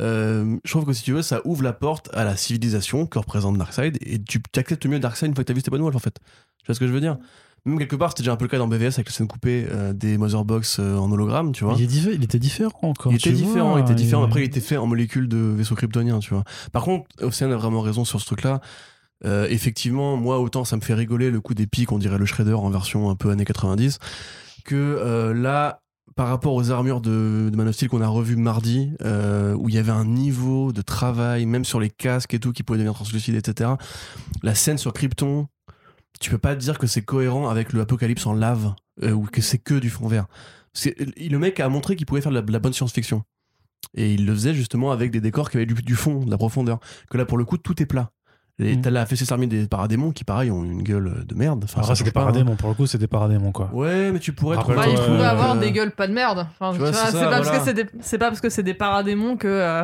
euh, 0.00 0.58
je 0.64 0.70
trouve 0.70 0.84
que 0.84 0.92
si 0.92 1.02
tu 1.04 1.12
veux, 1.12 1.22
ça 1.22 1.40
ouvre 1.44 1.62
la 1.62 1.72
porte 1.72 2.10
à 2.14 2.24
la 2.24 2.36
civilisation 2.36 3.06
que 3.06 3.18
représente 3.18 3.56
Darkseid 3.58 3.96
et 4.00 4.20
tu 4.22 4.42
acceptes 4.56 4.86
mieux 4.86 4.98
Darkseid 4.98 5.28
une 5.28 5.34
fois 5.34 5.44
que 5.44 5.48
t'as 5.48 5.54
vu 5.54 5.60
Steppenwolf 5.60 5.94
en 5.94 6.00
fait. 6.00 6.18
Tu 6.58 6.66
vois 6.66 6.74
ce 6.74 6.80
que 6.80 6.86
je 6.88 6.92
veux 6.92 7.00
dire? 7.00 7.18
Même 7.66 7.78
quelque 7.78 7.96
part, 7.96 8.10
c'était 8.10 8.22
déjà 8.22 8.32
un 8.32 8.36
peu 8.36 8.44
le 8.44 8.48
cas 8.48 8.58
dans 8.58 8.68
BVS 8.68 8.94
avec 8.94 9.06
la 9.08 9.12
scène 9.12 9.26
coupée 9.26 9.66
euh, 9.70 9.92
des 9.92 10.16
Motherbox 10.18 10.78
euh, 10.78 10.96
en 10.96 11.10
hologramme, 11.12 11.52
tu 11.52 11.64
vois. 11.64 11.74
Il, 11.76 11.82
est 11.82 11.86
diffé- 11.86 12.14
il 12.14 12.22
était 12.24 12.38
différent 12.38 12.70
encore. 12.82 13.12
Il 13.12 13.16
était 13.16 13.30
différent, 13.32 13.70
vois, 13.72 13.80
il 13.80 13.82
était 13.82 13.94
différent. 13.94 14.22
Après, 14.24 14.40
il 14.40 14.44
était 14.44 14.60
fait 14.60 14.76
en 14.76 14.86
molécules 14.86 15.28
de 15.28 15.36
vaisseaux 15.36 15.74
kryptoniens, 15.74 16.20
tu 16.20 16.32
vois. 16.32 16.44
Par 16.72 16.84
contre, 16.84 17.06
Océane 17.20 17.52
a 17.52 17.56
vraiment 17.56 17.80
raison 17.82 18.04
sur 18.04 18.20
ce 18.20 18.26
truc-là. 18.26 18.60
Euh, 19.24 19.46
effectivement, 19.50 20.16
moi, 20.16 20.38
autant 20.40 20.64
ça 20.64 20.76
me 20.76 20.80
fait 20.82 20.94
rigoler 20.94 21.30
le 21.30 21.40
coup 21.40 21.54
des 21.54 21.66
pics, 21.66 21.90
on 21.90 21.98
dirait 21.98 22.18
le 22.18 22.26
Shredder 22.26 22.52
en 22.52 22.70
version 22.70 23.10
un 23.10 23.14
peu 23.16 23.30
années 23.30 23.44
90, 23.46 23.98
que 24.64 24.74
euh, 24.74 25.32
là, 25.34 25.80
par 26.16 26.28
rapport 26.28 26.54
aux 26.54 26.70
armures 26.70 27.00
de, 27.00 27.48
de 27.50 27.56
Man 27.56 27.66
of 27.68 27.74
Steel 27.74 27.88
qu'on 27.88 28.00
a 28.02 28.06
revues 28.08 28.36
mardi, 28.36 28.90
euh, 29.02 29.54
où 29.54 29.68
il 29.68 29.74
y 29.74 29.78
avait 29.78 29.90
un 29.92 30.04
niveau 30.04 30.72
de 30.72 30.82
travail, 30.82 31.46
même 31.46 31.64
sur 31.64 31.80
les 31.80 31.90
casques 31.90 32.34
et 32.34 32.38
tout, 32.38 32.52
qui 32.52 32.62
pouvaient 32.62 32.78
devenir 32.78 32.94
translucides, 32.94 33.34
etc. 33.34 33.70
La 34.42 34.54
scène 34.54 34.78
sur 34.78 34.92
Krypton, 34.92 35.48
tu 36.20 36.30
peux 36.30 36.38
pas 36.38 36.54
dire 36.54 36.78
que 36.78 36.86
c'est 36.86 37.02
cohérent 37.02 37.48
avec 37.48 37.72
le 37.72 37.80
apocalypse 37.80 38.26
en 38.26 38.32
lave, 38.34 38.74
euh, 39.02 39.12
ou 39.12 39.22
que 39.26 39.40
c'est 39.40 39.58
que 39.58 39.74
du 39.74 39.90
fond 39.90 40.08
vert. 40.08 40.26
C'est- 40.72 40.96
Le 41.18 41.38
mec 41.38 41.58
a 41.60 41.68
montré 41.68 41.96
qu'il 41.96 42.06
pouvait 42.06 42.20
faire 42.20 42.32
de 42.32 42.36
la, 42.36 42.42
de 42.42 42.52
la 42.52 42.58
bonne 42.58 42.72
science-fiction. 42.72 43.22
Et 43.94 44.12
il 44.14 44.26
le 44.26 44.32
faisait 44.34 44.54
justement 44.54 44.90
avec 44.92 45.10
des 45.10 45.20
décors 45.20 45.50
qui 45.50 45.56
avaient 45.58 45.66
du, 45.66 45.74
du 45.74 45.94
fond, 45.94 46.24
de 46.24 46.30
la 46.30 46.38
profondeur. 46.38 46.80
Que 47.10 47.16
là, 47.18 47.24
pour 47.24 47.38
le 47.38 47.44
coup, 47.44 47.56
tout 47.56 47.80
est 47.82 47.86
plat. 47.86 48.10
Et 48.58 48.74
Mm. 48.74 48.80
t'as 48.80 48.90
la 48.90 49.04
fessée 49.04 49.30
armée 49.30 49.46
des 49.46 49.66
paradémons 49.68 50.12
qui, 50.12 50.24
pareil, 50.24 50.50
ont 50.50 50.64
une 50.64 50.82
gueule 50.82 51.24
de 51.26 51.34
merde. 51.34 51.64
Enfin, 51.64 51.80
Après, 51.80 51.88
ça 51.88 51.94
c'est 51.94 52.04
des 52.04 52.10
hein. 52.10 52.12
paradémons. 52.14 52.56
Pour 52.56 52.70
le 52.70 52.74
coup, 52.74 52.86
c'est 52.86 52.96
des 52.96 53.06
paradémons, 53.06 53.52
quoi. 53.52 53.68
Ouais, 53.74 54.10
mais 54.12 54.18
tu 54.18 54.32
pourrais 54.32 54.56
Rappelle-toi, 54.56 54.82
Bah, 54.86 54.90
il 54.90 54.98
Euh, 54.98 55.06
pourrait 55.06 55.26
avoir 55.26 55.56
des 55.58 55.72
gueules 55.72 55.90
pas 55.92 56.08
de 56.08 56.14
merde. 56.14 56.46
Enfin, 56.58 56.72
c'est 56.72 56.78
pas, 56.90 56.90
parce 56.92 57.12
voilà. 57.12 57.58
que 57.58 57.64
c'est 57.64 57.74
des- 57.74 57.86
c'est 58.00 58.16
pas 58.18 58.28
parce 58.28 58.40
que 58.40 58.48
c'est 58.48 58.62
des 58.62 58.72
paradémons 58.74 59.36
que. 59.36 59.46
euh, 59.46 59.82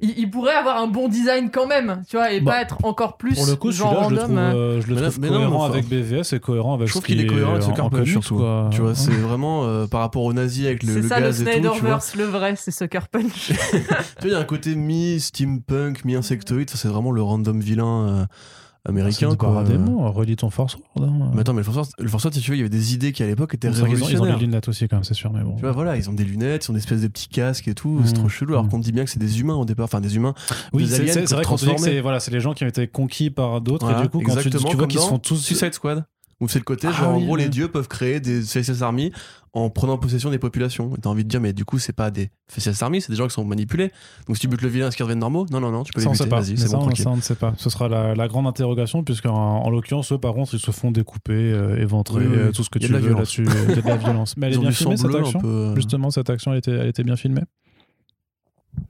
il, 0.00 0.18
il 0.18 0.30
pourrait 0.30 0.54
avoir 0.54 0.76
un 0.80 0.86
bon 0.86 1.08
design 1.08 1.50
quand 1.50 1.66
même, 1.66 2.02
tu 2.08 2.16
vois, 2.16 2.30
et 2.32 2.40
Bah, 2.40 2.52
pas 2.52 2.62
être 2.62 2.78
encore 2.84 3.16
plus 3.16 3.34
Pour 3.34 3.46
le 3.46 3.56
coup, 3.56 3.72
genre 3.72 3.90
celui-là, 3.92 4.08
je 4.08 4.14
le 4.14 4.20
random. 4.20 4.36
trouve, 4.36 4.38
euh. 4.38 4.76
euh, 4.76 4.80
je 4.80 4.86
le 4.86 4.94
Mais 4.94 5.00
là- 5.00 5.08
trouve 5.10 5.20
mais 5.22 5.28
non, 5.30 5.34
cohérent 5.36 5.64
enfin, 5.64 5.72
avec 5.72 5.88
BVS 5.88 6.32
et 6.32 6.40
cohérent 6.40 6.74
avec 6.74 6.86
Je 6.88 6.92
trouve 6.92 7.02
qu'il 7.04 7.20
est 7.20 7.26
cohérent 7.26 7.50
avec 7.52 7.62
ce 7.64 7.68
en 7.70 7.74
Punch, 7.74 7.90
comics, 7.90 8.08
surtout. 8.08 8.36
quoi. 8.36 8.68
Tu 8.72 8.80
vois, 8.80 8.94
c'est 8.94 9.10
vraiment 9.10 9.64
euh, 9.64 9.86
par 9.86 10.00
rapport 10.00 10.22
aux 10.22 10.32
nazis 10.32 10.66
avec 10.66 10.82
le, 10.84 10.92
C'est 10.94 11.00
le 11.02 11.08
ça 11.08 11.18
le 11.20 11.26
gaz 11.26 11.40
et 11.42 11.44
tout. 11.44 11.50
Snyderverse, 11.50 12.14
le 12.16 12.24
vrai, 12.24 12.54
c'est 12.56 12.70
Sucker 12.70 13.00
Punch. 13.10 13.52
Tu 13.58 13.78
vois, 13.78 13.96
il 14.24 14.30
y 14.30 14.34
a 14.34 14.38
un 14.38 14.44
côté 14.44 14.74
mi-steampunk, 14.74 16.04
mi-insectoïde. 16.04 16.70
Ça, 16.70 16.76
c'est 16.78 16.88
vraiment 16.88 17.10
le 17.10 17.22
random 17.22 17.60
vilain 17.60 18.06
euh, 18.08 18.24
C'est 18.28 18.67
américain. 18.88 19.34
quoi. 19.36 19.48
paradémons. 19.50 20.10
Relis 20.10 20.36
ton 20.36 20.50
Force 20.50 20.76
Word. 20.96 21.08
hein. 21.08 21.30
Mais 21.34 21.40
attends, 21.40 21.52
mais 21.52 21.58
le 21.60 21.64
Force, 21.64 21.90
le 21.98 22.08
Force 22.08 22.24
Word, 22.24 22.34
si 22.34 22.40
tu 22.40 22.50
veux, 22.50 22.56
il 22.56 22.60
y 22.60 22.62
avait 22.62 22.68
des 22.68 22.94
idées 22.94 23.12
qui 23.12 23.22
à 23.22 23.26
l'époque 23.26 23.54
étaient 23.54 23.68
qu'ils 23.68 23.82
ont- 23.82 23.86
Ils 23.86 23.88
ont 23.88 23.92
révolutionnaires. 23.94 24.38
des 24.38 24.44
lunettes 24.46 24.68
aussi, 24.68 24.88
quand 24.88 24.96
même, 24.96 25.04
c'est 25.04 25.14
sûr. 25.14 25.32
Mais 25.32 25.42
bon. 25.42 25.54
Tu 25.56 25.60
vois, 25.62 25.72
voilà, 25.72 25.96
ils 25.96 26.08
ont 26.08 26.12
des 26.12 26.24
lunettes, 26.24 26.66
ils 26.66 26.70
ont 26.70 26.74
des 26.74 26.80
espèces 26.80 27.00
de 27.02 27.08
petits 27.08 27.28
casques 27.28 27.68
et 27.68 27.74
tout, 27.74 28.00
c'est 28.04 28.12
trop 28.14 28.28
chelou. 28.28 28.52
Alors 28.54 28.64
Mhm. 28.64 28.70
qu'on 28.70 28.78
dit 28.78 28.92
bien 28.92 29.04
que 29.04 29.10
c'est 29.10 29.18
des 29.18 29.40
humains 29.40 29.54
au 29.54 29.64
départ, 29.64 29.84
enfin 29.84 30.00
des 30.00 30.16
humains. 30.16 30.34
Oui, 30.72 30.86
c'est 30.88 31.02
vrai 31.32 31.44
qu'on 31.44 31.54
dit 31.56 31.66
que 31.74 31.80
c'est 31.80 32.00
voilà, 32.00 32.20
c'est 32.20 32.30
les 32.30 32.40
gens 32.40 32.54
qui 32.54 32.64
ont 32.64 32.68
été 32.68 32.86
conquis 32.88 33.30
par 33.30 33.60
d'autres. 33.60 33.84
Voilà, 33.86 34.00
et 34.00 34.02
du 34.04 34.08
coup, 34.08 34.20
quand 34.20 34.36
tu, 34.36 34.50
tu 34.50 34.56
vois 34.58 34.86
qu'ils 34.86 35.00
font 35.00 35.18
tous. 35.18 35.36
Suicide 35.36 35.74
Squad. 35.74 36.04
Où 36.40 36.46
c'est 36.46 36.60
le 36.60 36.64
côté, 36.64 36.86
Ah 36.88 36.92
genre, 36.92 37.08
en 37.14 37.16
oui, 37.18 37.24
gros, 37.24 37.34
oui. 37.34 37.42
les 37.42 37.48
dieux 37.48 37.66
peuvent 37.66 37.88
créer 37.88 38.20
des 38.20 38.42
Faceless 38.42 38.82
Army 38.82 39.10
en 39.54 39.70
prenant 39.70 39.98
possession 39.98 40.30
des 40.30 40.38
populations. 40.38 40.94
Et 40.94 41.00
t'as 41.00 41.08
envie 41.10 41.24
de 41.24 41.28
dire, 41.28 41.40
mais 41.40 41.52
du 41.52 41.64
coup, 41.64 41.80
c'est 41.80 41.92
pas 41.92 42.12
des 42.12 42.30
Faceless 42.48 42.80
Army, 42.80 43.00
c'est 43.00 43.10
des 43.10 43.16
gens 43.16 43.26
qui 43.26 43.34
sont 43.34 43.44
manipulés. 43.44 43.90
Donc 44.28 44.36
si 44.36 44.42
tu 44.42 44.46
butes 44.48 44.62
le 44.62 44.68
vilain, 44.68 44.86
est-ce 44.86 44.96
qu'ils 44.96 45.02
reviennent 45.02 45.18
normaux? 45.18 45.46
Non, 45.50 45.58
non, 45.58 45.72
non, 45.72 45.82
tu 45.82 45.92
peux 45.92 46.00
Ça, 46.00 46.04
les 46.04 46.08
on 46.10 46.12
buter, 46.12 46.22
sait 46.24 46.28
pas. 46.30 46.40
vas-y, 46.40 46.56
c'est 46.56 46.68
ça, 46.68 46.76
bon, 46.76 46.82
tranquille. 46.84 47.02
ça, 47.04 47.10
on 47.10 47.16
ne 47.16 47.20
sait 47.22 47.34
pas. 47.34 47.54
Ce 47.56 47.68
sera 47.70 47.88
la, 47.88 48.14
la 48.14 48.28
grande 48.28 48.46
interrogation, 48.46 49.02
puisque 49.02 49.26
en, 49.26 49.34
en 49.34 49.68
l'occurrence, 49.68 50.12
eux, 50.12 50.18
par 50.18 50.32
contre, 50.34 50.54
ils 50.54 50.60
se 50.60 50.70
font 50.70 50.92
découper, 50.92 51.32
euh, 51.32 51.76
éventrer, 51.82 52.20
Oui, 52.20 52.26
oui. 52.30 52.36
euh, 52.36 52.52
tout 52.52 52.62
ce 52.62 52.70
que 52.70 52.78
Il 52.78 52.82
y 52.82 52.84
a 52.84 52.88
tu 52.88 52.92
de 52.92 52.98
la 52.98 53.00
veux 53.02 53.08
violence. 53.14 53.36
là-dessus. 53.38 53.64
Il 53.70 53.74
y 53.74 53.78
a 53.78 53.82
de 53.82 53.88
la 53.88 53.96
violence. 53.96 54.34
Mais 54.36 54.46
elle 54.46 54.54
est 54.54 54.58
bien 54.58 54.70
filmée, 54.70 54.96
cette 54.96 55.12
action 55.14 55.40
peu. 55.40 55.48
euh, 55.48 55.74
Justement, 55.74 56.10
cette 56.12 56.30
action, 56.30 56.52
elle 56.52 56.58
était, 56.58 56.70
elle 56.70 56.86
était 56.86 57.02
bien 57.02 57.16
filmée. 57.16 57.42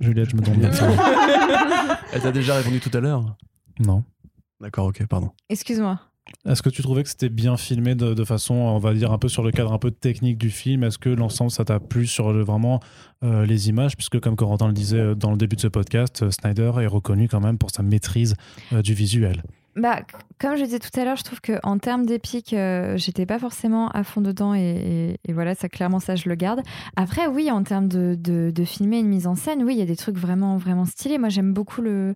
Juliette, 0.00 0.28
je 0.30 0.36
me 0.36 0.42
demande 0.42 0.58
bien. 0.58 0.70
Elle 2.12 2.20
t'a 2.20 2.32
déjà 2.32 2.56
répondu 2.56 2.78
tout 2.80 2.90
à 2.92 3.00
l'heure? 3.00 3.36
Non. 3.80 4.04
D'accord, 4.60 4.86
ok, 4.86 5.06
pardon. 5.06 5.30
Excuse-moi. 5.48 5.98
Est-ce 6.46 6.62
que 6.62 6.70
tu 6.70 6.82
trouvais 6.82 7.02
que 7.02 7.08
c'était 7.08 7.28
bien 7.28 7.56
filmé 7.56 7.94
de, 7.94 8.14
de 8.14 8.24
façon, 8.24 8.54
on 8.54 8.78
va 8.78 8.94
dire, 8.94 9.12
un 9.12 9.18
peu 9.18 9.28
sur 9.28 9.42
le 9.42 9.50
cadre 9.50 9.72
un 9.72 9.78
peu 9.78 9.90
technique 9.90 10.38
du 10.38 10.50
film? 10.50 10.84
Est-ce 10.84 10.98
que 10.98 11.08
l'ensemble, 11.10 11.50
ça 11.50 11.64
t'a 11.64 11.80
plu 11.80 12.06
sur 12.06 12.32
le- 12.32 12.42
vraiment 12.42 12.80
euh, 13.24 13.44
les 13.44 13.68
images? 13.68 13.96
Puisque, 13.96 14.20
comme 14.20 14.36
Corentin 14.36 14.66
le 14.68 14.72
disait 14.72 14.98
euh, 14.98 15.14
dans 15.14 15.30
le 15.30 15.36
début 15.36 15.56
de 15.56 15.60
ce 15.60 15.68
podcast, 15.68 16.22
euh, 16.22 16.30
Snyder 16.30 16.72
est 16.80 16.86
reconnu 16.86 17.28
quand 17.28 17.40
même 17.40 17.58
pour 17.58 17.70
sa 17.70 17.82
maîtrise 17.82 18.34
du 18.72 18.94
visuel. 18.94 19.42
Bah, 19.78 20.00
comme 20.40 20.56
je 20.56 20.64
disais 20.64 20.78
tout 20.78 20.90
à 20.98 21.04
l'heure, 21.04 21.16
je 21.16 21.24
trouve 21.24 21.40
qu'en 21.40 21.78
termes 21.78 22.04
d'épique, 22.04 22.52
euh, 22.52 22.96
j'étais 22.96 23.26
pas 23.26 23.38
forcément 23.38 23.88
à 23.88 24.02
fond 24.04 24.20
dedans 24.20 24.54
et, 24.54 25.16
voilà, 25.28 25.54
ça 25.54 25.68
clairement, 25.68 26.00
ça 26.00 26.16
je 26.16 26.28
le 26.28 26.34
garde. 26.34 26.62
Après, 26.96 27.26
oui, 27.26 27.50
en 27.50 27.62
termes 27.62 27.88
de, 27.88 28.16
de, 28.16 28.64
filmer 28.64 28.98
une 28.98 29.08
mise 29.08 29.26
en 29.26 29.34
scène, 29.34 29.62
oui, 29.62 29.74
il 29.74 29.78
y 29.78 29.82
a 29.82 29.86
des 29.86 29.96
trucs 29.96 30.16
vraiment, 30.16 30.56
vraiment 30.56 30.84
stylés. 30.84 31.18
Moi, 31.18 31.28
j'aime 31.28 31.52
beaucoup 31.52 31.80
le, 31.80 32.14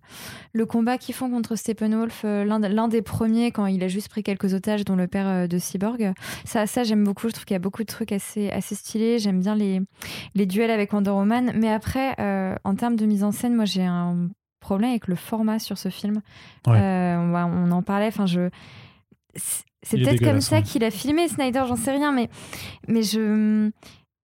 le 0.53 0.65
combat 0.65 0.97
qu'ils 0.97 1.15
font 1.15 1.29
contre 1.29 1.55
Steppenwolf, 1.55 2.23
euh, 2.25 2.43
l'un 2.43 2.87
des 2.87 3.01
premiers 3.01 3.51
quand 3.51 3.65
il 3.65 3.83
a 3.83 3.87
juste 3.87 4.09
pris 4.09 4.23
quelques 4.23 4.53
otages, 4.53 4.83
dont 4.85 4.95
le 4.95 5.07
père 5.07 5.27
euh, 5.27 5.47
de 5.47 5.57
Cyborg. 5.57 6.13
Ça, 6.45 6.67
ça 6.67 6.83
j'aime 6.83 7.03
beaucoup. 7.03 7.27
Je 7.27 7.33
trouve 7.33 7.45
qu'il 7.45 7.55
y 7.55 7.57
a 7.57 7.59
beaucoup 7.59 7.83
de 7.83 7.87
trucs 7.87 8.11
assez, 8.11 8.49
assez 8.49 8.75
stylés. 8.75 9.19
J'aime 9.19 9.39
bien 9.39 9.55
les, 9.55 9.81
les 10.35 10.45
duels 10.45 10.71
avec 10.71 10.91
Wonder 10.91 11.11
Woman. 11.11 11.53
Mais 11.55 11.71
après, 11.71 12.15
en 12.63 12.75
termes 12.75 12.95
de 12.95 13.05
mise 13.05 13.23
en 13.23 13.31
scène, 13.31 13.55
moi, 13.55 13.65
j'ai 13.65 13.83
un 13.83 14.29
problème 14.63 14.89
avec 14.89 15.07
le 15.07 15.15
format 15.15 15.59
sur 15.59 15.77
ce 15.77 15.89
film. 15.89 16.21
Ouais. 16.67 16.79
Euh, 16.79 17.17
on, 17.17 17.71
en 17.71 17.83
parlait. 17.83 18.07
Enfin, 18.07 18.25
je. 18.25 18.49
C'est 19.35 19.97
peut-être 19.97 20.23
comme 20.23 20.41
ça 20.41 20.57
hein. 20.57 20.61
qu'il 20.61 20.83
a 20.83 20.91
filmé 20.91 21.27
Snyder, 21.27 21.63
j'en 21.67 21.75
sais 21.75 21.91
rien, 21.91 22.11
mais 22.11 22.29
mais 22.87 23.03
je 23.03 23.69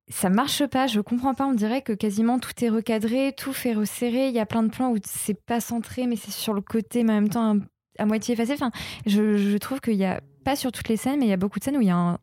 ça 0.07 0.29
marche 0.29 0.65
pas. 0.65 0.87
Je 0.87 1.01
comprends 1.01 1.33
pas. 1.33 1.45
On 1.45 1.53
dirait 1.53 1.81
que 1.81 1.93
quasiment 1.93 2.39
tout 2.39 2.53
est 2.63 2.69
recadré, 2.69 3.33
tout 3.37 3.53
fait 3.53 3.73
resserrer. 3.73 4.29
Il 4.29 4.33
y 4.33 4.39
a 4.39 4.45
plein 4.45 4.63
de 4.63 4.69
plans 4.69 4.91
où 4.91 4.97
c'est 5.03 5.39
pas 5.45 5.59
centré, 5.59 6.07
mais 6.07 6.15
c'est 6.15 6.31
sur 6.31 6.53
le 6.53 6.61
côté, 6.61 7.03
mais 7.03 7.13
en 7.13 7.15
même 7.15 7.29
temps 7.29 7.57
à 7.97 8.05
moitié 8.05 8.33
effacé. 8.33 8.53
Enfin, 8.53 8.71
je, 9.05 9.37
je 9.37 9.57
trouve 9.57 9.81
qu'il 9.81 9.95
y 9.95 10.05
a 10.05 10.21
pas 10.45 10.55
sur 10.55 10.71
toutes 10.71 10.87
les 10.89 10.97
scènes, 10.97 11.19
mais 11.19 11.25
il 11.25 11.29
y 11.29 11.33
a 11.33 11.37
beaucoup 11.37 11.59
de 11.59 11.63
scènes 11.63 11.77
où 11.77 11.81
il 11.81 11.87
y 11.87 11.91
a 11.91 11.97
un 11.97 12.17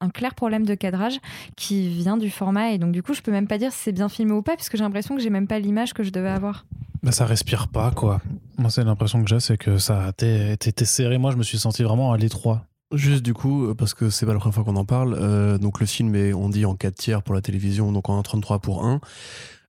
un 0.00 0.10
clair 0.10 0.34
problème 0.34 0.64
de 0.64 0.74
cadrage 0.74 1.18
qui 1.56 1.88
vient 1.88 2.16
du 2.16 2.30
format 2.30 2.70
et 2.70 2.78
donc 2.78 2.92
du 2.92 3.02
coup 3.02 3.14
je 3.14 3.22
peux 3.22 3.32
même 3.32 3.48
pas 3.48 3.58
dire 3.58 3.72
si 3.72 3.78
c'est 3.84 3.92
bien 3.92 4.08
filmé 4.08 4.32
ou 4.32 4.42
pas 4.42 4.56
puisque 4.56 4.76
j'ai 4.76 4.82
l'impression 4.82 5.16
que 5.16 5.22
j'ai 5.22 5.30
même 5.30 5.46
pas 5.46 5.58
l'image 5.58 5.94
que 5.94 6.02
je 6.02 6.10
devais 6.10 6.28
avoir. 6.28 6.66
Bah, 7.02 7.12
ça 7.12 7.24
respire 7.24 7.68
pas, 7.68 7.92
quoi. 7.92 8.20
Moi, 8.58 8.68
c'est 8.68 8.82
l'impression 8.82 9.22
que 9.22 9.28
j'ai, 9.28 9.38
c'est 9.38 9.56
que 9.56 9.78
ça 9.78 10.06
a 10.06 10.08
été 10.08 10.84
serré. 10.84 11.18
Moi, 11.18 11.30
je 11.30 11.36
me 11.36 11.44
suis 11.44 11.58
senti 11.58 11.84
vraiment 11.84 12.12
à 12.12 12.16
l'étroit. 12.16 12.64
Juste 12.92 13.22
du 13.22 13.32
coup, 13.32 13.66
euh, 13.66 13.74
parce 13.74 13.94
que 13.94 14.10
c'est 14.10 14.26
pas 14.26 14.32
la 14.32 14.40
première 14.40 14.54
fois 14.54 14.64
qu'on 14.64 14.76
en 14.76 14.84
parle, 14.84 15.16
euh, 15.20 15.56
donc 15.58 15.78
le 15.78 15.86
film 15.86 16.14
est, 16.16 16.32
on 16.32 16.48
dit, 16.48 16.64
en 16.64 16.74
4 16.74 16.94
tiers 16.94 17.22
pour 17.22 17.34
la 17.34 17.42
télévision, 17.42 17.92
donc 17.92 18.08
en 18.08 18.20
33 18.22 18.58
pour 18.60 18.84
1. 18.84 19.00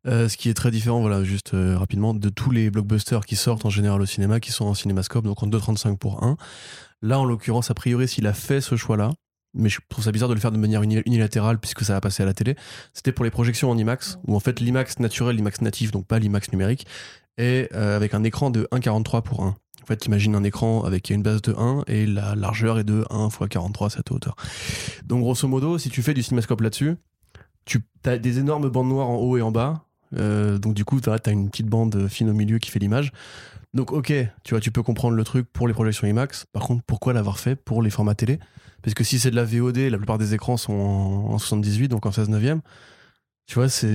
Euh, 0.08 0.30
ce 0.30 0.38
qui 0.38 0.49
est 0.49 0.54
très 0.54 0.72
différent, 0.72 1.02
voilà, 1.02 1.24
juste 1.24 1.54
euh, 1.54 1.78
rapidement, 1.78 2.14
de 2.14 2.30
tous 2.30 2.49
les 2.52 2.70
blockbusters 2.70 3.26
qui 3.26 3.36
sortent 3.36 3.66
en 3.66 3.70
général 3.70 4.02
au 4.02 4.06
cinéma, 4.06 4.40
qui 4.40 4.52
sont 4.52 4.66
en 4.66 4.74
cinémascope, 4.74 5.26
donc 5.26 5.44
en 5.44 5.48
2,35 5.48 5.98
pour 5.98 6.24
1. 6.24 6.38
Là, 7.02 7.20
en 7.20 7.26
l'occurrence, 7.26 7.70
a 7.72 7.74
priori, 7.74 8.08
s'il 8.08 8.26
a 8.26 8.34
fait 8.34 8.62
ce 8.62 8.76
choix-là, 8.76 9.12
mais 9.57 9.69
je 9.69 9.79
trouve 9.89 10.03
ça 10.05 10.11
bizarre 10.11 10.29
de 10.29 10.34
le 10.34 10.39
faire 10.39 10.51
de 10.51 10.57
manière 10.57 10.81
uni- 10.84 11.01
unilatérale 11.05 11.59
puisque 11.59 11.84
ça 11.84 11.93
va 11.93 12.01
passer 12.01 12.23
à 12.23 12.25
la 12.25 12.34
télé, 12.34 12.55
c'était 12.93 13.11
pour 13.11 13.25
les 13.25 13.31
projections 13.31 13.69
en 13.69 13.77
IMAX, 13.77 14.19
où 14.27 14.35
en 14.35 14.39
fait 14.39 14.59
l'IMAX 14.59 14.99
naturel, 14.99 15.35
l'IMAX 15.35 15.61
natif, 15.61 15.91
donc 15.91 16.05
pas 16.05 16.19
l'IMAX 16.19 16.51
numérique, 16.51 16.85
est 17.38 17.73
euh, 17.75 17.95
avec 17.95 18.13
un 18.13 18.23
écran 18.23 18.49
de 18.49 18.67
1,43 18.71 19.21
pour 19.21 19.43
1. 19.43 19.47
En 19.84 19.85
fait, 19.85 20.05
imagine 20.05 20.35
un 20.35 20.43
écran 20.43 20.84
avec 20.84 21.09
une 21.09 21.21
base 21.23 21.41
de 21.41 21.53
1 21.53 21.84
et 21.88 22.05
la 22.05 22.35
largeur 22.35 22.77
est 22.79 22.84
de 22.84 23.05
1 23.09 23.27
x 23.27 23.38
43 23.49 23.89
cette 23.91 24.11
hauteur. 24.11 24.35
Donc 25.05 25.21
grosso 25.21 25.47
modo, 25.47 25.77
si 25.77 25.89
tu 25.89 26.01
fais 26.01 26.13
du 26.13 26.23
cinémascope 26.23 26.59
là-dessus, 26.61 26.95
tu 27.63 27.81
as 28.05 28.17
des 28.17 28.39
énormes 28.39 28.69
bandes 28.69 28.89
noires 28.89 29.09
en 29.09 29.15
haut 29.15 29.38
et 29.38 29.41
en 29.41 29.51
bas. 29.51 29.85
Euh, 30.17 30.57
donc 30.57 30.73
du 30.73 30.84
coup, 30.84 30.99
tu 30.99 31.09
as 31.09 31.31
une 31.31 31.49
petite 31.49 31.67
bande 31.67 32.07
fine 32.09 32.29
au 32.29 32.34
milieu 32.34 32.57
qui 32.59 32.69
fait 32.71 32.79
l'image. 32.79 33.11
Donc 33.73 33.91
ok, 33.91 34.11
tu 34.43 34.53
vois, 34.53 34.59
tu 34.59 34.71
peux 34.71 34.84
comprendre 34.84 35.15
le 35.15 35.23
truc 35.23 35.47
pour 35.53 35.67
les 35.67 35.73
projections 35.73 36.07
IMAX. 36.07 36.45
Par 36.51 36.63
contre, 36.63 36.84
pourquoi 36.85 37.13
l'avoir 37.13 37.39
fait 37.39 37.55
pour 37.55 37.81
les 37.81 37.89
formats 37.89 38.15
télé? 38.15 38.39
Parce 38.84 38.94
que 38.94 39.04
si 39.04 39.20
c'est 39.20 39.32
de 39.32 39.36
la 39.36 39.44
VOD, 39.44 39.78
la 39.78 39.98
plupart 39.98 40.18
des 40.18 40.34
écrans 40.34 40.58
sont 40.58 40.74
en, 40.74 41.34
en 41.34 41.38
78, 41.38 41.88
donc 41.90 42.06
en 42.06 42.12
16 42.12 42.30
neuvième. 42.30 42.62
Tu 43.48 43.56
vois, 43.56 43.70
c'est, 43.70 43.88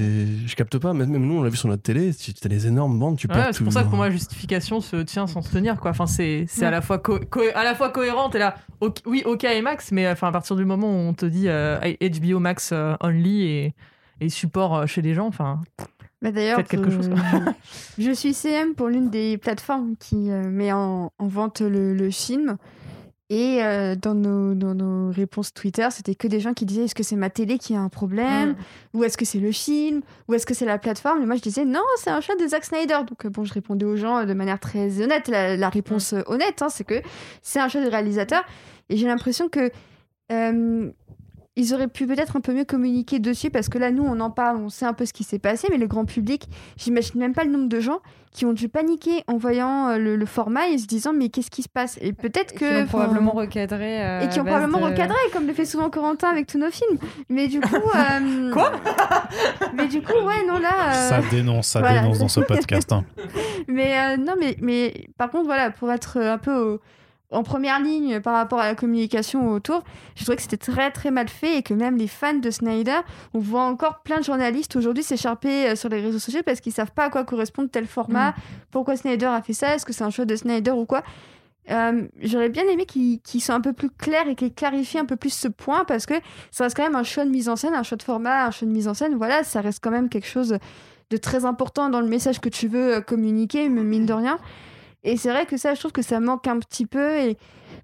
je 0.46 0.54
capte 0.56 0.78
pas. 0.78 0.94
Même, 0.94 1.10
même 1.10 1.26
nous, 1.26 1.34
on 1.34 1.42
l'a 1.42 1.50
vu 1.50 1.58
sur 1.58 1.68
notre 1.68 1.82
télé. 1.82 2.14
Tu 2.14 2.32
as 2.42 2.48
des 2.48 2.66
énormes 2.66 2.98
bandes, 2.98 3.18
tu 3.18 3.26
Ouais, 3.26 3.34
perds 3.34 3.48
c'est 3.52 3.58
tout. 3.58 3.64
pour 3.64 3.72
ça 3.74 3.82
que 3.82 3.88
pour 3.88 3.96
moi, 3.96 4.06
la 4.08 4.12
justification 4.14 4.80
se 4.80 4.96
tient 4.96 5.26
sans 5.26 5.42
se 5.42 5.52
tenir. 5.52 5.78
Quoi. 5.78 5.90
Enfin, 5.90 6.06
c'est 6.06 6.46
c'est 6.48 6.64
à, 6.64 6.70
la 6.70 6.80
fois 6.80 6.98
co- 6.98 7.20
co- 7.30 7.42
à 7.54 7.62
la 7.62 7.74
fois 7.74 7.90
cohérente 7.90 8.34
et 8.34 8.38
là, 8.38 8.54
ok- 8.80 9.02
oui, 9.04 9.22
OK 9.26 9.44
et 9.44 9.60
Max, 9.60 9.92
mais 9.92 10.08
enfin, 10.10 10.28
à 10.28 10.32
partir 10.32 10.56
du 10.56 10.64
moment 10.64 10.86
où 10.88 10.96
on 11.08 11.12
te 11.12 11.26
dit 11.26 11.48
euh, 11.48 11.78
HBO 12.00 12.38
Max 12.38 12.70
euh, 12.72 12.94
only 13.02 13.42
et, 13.42 13.74
et 14.22 14.30
support 14.30 14.74
euh, 14.74 14.86
chez 14.86 15.02
les 15.02 15.12
gens, 15.12 15.26
enfin, 15.26 15.60
Bah, 16.22 16.32
D'ailleurs, 16.32 16.56
Faites 16.56 16.68
quelque 16.68 16.88
euh, 16.88 16.96
chose, 17.02 17.10
je 17.98 18.10
suis 18.10 18.32
CM 18.32 18.74
pour 18.74 18.88
l'une 18.88 19.10
des 19.10 19.36
plateformes 19.36 19.96
qui 20.00 20.30
euh, 20.30 20.48
met 20.48 20.72
en, 20.72 21.12
en 21.18 21.26
vente 21.26 21.60
le, 21.60 21.92
le 21.92 22.10
film. 22.10 22.56
Et 23.34 23.62
euh, 23.64 23.94
dans, 23.96 24.14
nos, 24.14 24.52
dans 24.54 24.74
nos 24.74 25.10
réponses 25.10 25.54
Twitter, 25.54 25.88
c'était 25.90 26.14
que 26.14 26.28
des 26.28 26.38
gens 26.38 26.52
qui 26.52 26.66
disaient 26.66 26.84
est-ce 26.84 26.94
que 26.94 27.02
c'est 27.02 27.16
ma 27.16 27.30
télé 27.30 27.56
qui 27.56 27.74
a 27.74 27.80
un 27.80 27.88
problème 27.88 28.50
Mm. 28.50 28.56
Ou 28.92 29.04
est-ce 29.04 29.16
que 29.16 29.24
c'est 29.24 29.38
le 29.38 29.52
film 29.52 30.02
Ou 30.28 30.34
est-ce 30.34 30.44
que 30.44 30.52
c'est 30.52 30.66
la 30.66 30.76
plateforme? 30.76 31.22
Et 31.22 31.26
moi, 31.26 31.36
je 31.36 31.40
disais 31.40 31.64
non, 31.64 31.80
c'est 31.96 32.10
un 32.10 32.20
choix 32.20 32.36
de 32.36 32.46
Zack 32.46 32.66
Snyder. 32.66 32.98
Donc, 33.08 33.24
euh, 33.24 33.30
bon, 33.30 33.44
je 33.44 33.54
répondais 33.54 33.86
aux 33.86 33.96
gens 33.96 34.26
de 34.26 34.34
manière 34.34 34.60
très 34.60 35.00
honnête. 35.00 35.28
La, 35.28 35.56
la 35.56 35.68
réponse 35.70 36.12
euh, 36.12 36.20
honnête, 36.26 36.60
hein, 36.60 36.68
c'est 36.68 36.84
que 36.84 37.00
c'est 37.40 37.58
un 37.58 37.68
choix 37.68 37.80
du 37.80 37.88
réalisateur. 37.88 38.44
Et 38.90 38.98
j'ai 38.98 39.06
l'impression 39.06 39.48
que. 39.48 39.70
euh, 40.30 40.90
ils 41.56 41.74
auraient 41.74 41.88
pu 41.88 42.06
peut-être 42.06 42.36
un 42.36 42.40
peu 42.40 42.54
mieux 42.54 42.64
communiquer 42.64 43.18
dessus 43.18 43.50
parce 43.50 43.68
que 43.68 43.76
là, 43.78 43.90
nous, 43.90 44.04
on 44.04 44.20
en 44.20 44.30
parle, 44.30 44.56
on 44.56 44.68
sait 44.70 44.86
un 44.86 44.94
peu 44.94 45.04
ce 45.04 45.12
qui 45.12 45.22
s'est 45.24 45.38
passé, 45.38 45.68
mais 45.70 45.76
le 45.76 45.86
grand 45.86 46.04
public, 46.06 46.48
j'imagine 46.78 47.20
même 47.20 47.34
pas 47.34 47.44
le 47.44 47.50
nombre 47.50 47.68
de 47.68 47.78
gens 47.80 47.98
qui 48.32 48.46
ont 48.46 48.54
dû 48.54 48.70
paniquer 48.70 49.22
en 49.26 49.36
voyant 49.36 49.88
euh, 49.90 49.98
le, 49.98 50.16
le 50.16 50.24
format 50.24 50.68
et 50.68 50.78
se 50.78 50.86
disant 50.86 51.12
mais 51.12 51.28
qu'est-ce 51.28 51.50
qui 51.50 51.62
se 51.62 51.68
passe? 51.68 51.98
Et 52.00 52.14
peut-être 52.14 52.54
que 52.54 52.60
qui 52.60 52.64
enfin, 52.76 52.84
probablement 52.86 53.32
recadré. 53.32 54.02
euh, 54.02 54.20
et 54.22 54.28
qui 54.30 54.40
ont 54.40 54.44
probablement 54.44 54.78
de- 54.78 54.84
recadré 54.84 55.18
comme 55.34 55.46
le 55.46 55.52
fait 55.52 55.66
souvent 55.66 55.90
Corentin 55.90 56.28
avec 56.30 56.46
tous 56.46 56.56
nos 56.56 56.70
films. 56.70 56.96
Mais 57.28 57.48
du 57.48 57.60
coup, 57.60 57.76
euh, 57.94 58.50
Quoi? 58.52 58.72
Mais 59.74 59.86
du 59.88 60.00
coup, 60.00 60.14
ouais, 60.14 60.46
non 60.48 60.58
là. 60.58 60.88
euh, 60.94 61.08
Ça 61.10 61.20
dénonce, 61.30 61.66
ça 61.68 61.80
voilà. 61.80 62.00
dénonce 62.00 62.18
dans 62.20 62.28
ce 62.28 62.40
podcast. 62.40 62.90
hein. 62.92 63.04
Mais 63.68 63.98
euh, 63.98 64.16
non, 64.16 64.34
mais, 64.40 64.56
mais 64.62 65.06
par 65.18 65.30
contre, 65.30 65.44
voilà, 65.44 65.70
pour 65.70 65.90
être 65.92 66.16
un 66.18 66.38
peu 66.38 66.54
au- 66.56 66.80
en 67.32 67.42
première 67.42 67.80
ligne 67.80 68.20
par 68.20 68.34
rapport 68.34 68.60
à 68.60 68.66
la 68.66 68.74
communication 68.74 69.50
autour, 69.50 69.82
je 70.16 70.22
trouvais 70.22 70.36
que 70.36 70.42
c'était 70.42 70.56
très 70.56 70.90
très 70.90 71.10
mal 71.10 71.28
fait 71.28 71.58
et 71.58 71.62
que 71.62 71.74
même 71.74 71.96
les 71.96 72.08
fans 72.08 72.34
de 72.34 72.50
Snyder, 72.50 73.00
on 73.34 73.38
voit 73.38 73.62
encore 73.62 74.00
plein 74.02 74.18
de 74.18 74.24
journalistes 74.24 74.76
aujourd'hui 74.76 75.02
s'écharper 75.02 75.70
euh, 75.70 75.76
sur 75.76 75.88
les 75.88 76.00
réseaux 76.00 76.18
sociaux 76.18 76.42
parce 76.44 76.60
qu'ils 76.60 76.72
savent 76.72 76.92
pas 76.92 77.04
à 77.04 77.10
quoi 77.10 77.24
correspond 77.24 77.66
tel 77.66 77.86
format, 77.86 78.34
pourquoi 78.70 78.96
Snyder 78.96 79.26
a 79.26 79.42
fait 79.42 79.52
ça, 79.52 79.74
est-ce 79.74 79.86
que 79.86 79.92
c'est 79.92 80.04
un 80.04 80.10
choix 80.10 80.24
de 80.24 80.36
Snyder 80.36 80.72
ou 80.72 80.84
quoi. 80.84 81.02
Euh, 81.70 82.02
J'aurais 82.20 82.48
bien 82.48 82.64
aimé 82.64 82.86
qu'ils 82.86 83.40
soient 83.40 83.54
un 83.54 83.60
peu 83.60 83.72
plus 83.72 83.90
clairs 83.90 84.28
et 84.28 84.34
qu'ils 84.34 84.52
clarifient 84.52 84.98
un 84.98 85.04
peu 85.04 85.16
plus 85.16 85.32
ce 85.32 85.48
point 85.48 85.84
parce 85.84 86.06
que 86.06 86.14
ça 86.50 86.64
reste 86.64 86.76
quand 86.76 86.82
même 86.82 86.96
un 86.96 87.04
choix 87.04 87.24
de 87.24 87.30
mise 87.30 87.48
en 87.48 87.56
scène, 87.56 87.74
un 87.74 87.82
choix 87.82 87.96
de 87.96 88.02
format, 88.02 88.46
un 88.46 88.50
choix 88.50 88.66
de 88.66 88.72
mise 88.72 88.88
en 88.88 88.94
scène. 88.94 89.14
Voilà, 89.14 89.44
ça 89.44 89.60
reste 89.60 89.78
quand 89.82 89.90
même 89.90 90.08
quelque 90.08 90.26
chose 90.26 90.58
de 91.10 91.16
très 91.16 91.44
important 91.44 91.88
dans 91.88 92.00
le 92.00 92.08
message 92.08 92.40
que 92.40 92.48
tu 92.48 92.68
veux 92.68 92.96
euh, 92.96 93.00
communiquer, 93.00 93.68
mais 93.68 93.84
mine 93.84 94.06
de 94.06 94.12
rien. 94.12 94.38
Et 95.04 95.16
c'est 95.16 95.30
vrai 95.30 95.46
que 95.46 95.56
ça, 95.56 95.74
je 95.74 95.80
trouve 95.80 95.92
que 95.92 96.02
ça 96.02 96.20
manque 96.20 96.46
un 96.46 96.58
petit 96.60 96.86
peu. 96.86 97.18
Et 97.18 97.36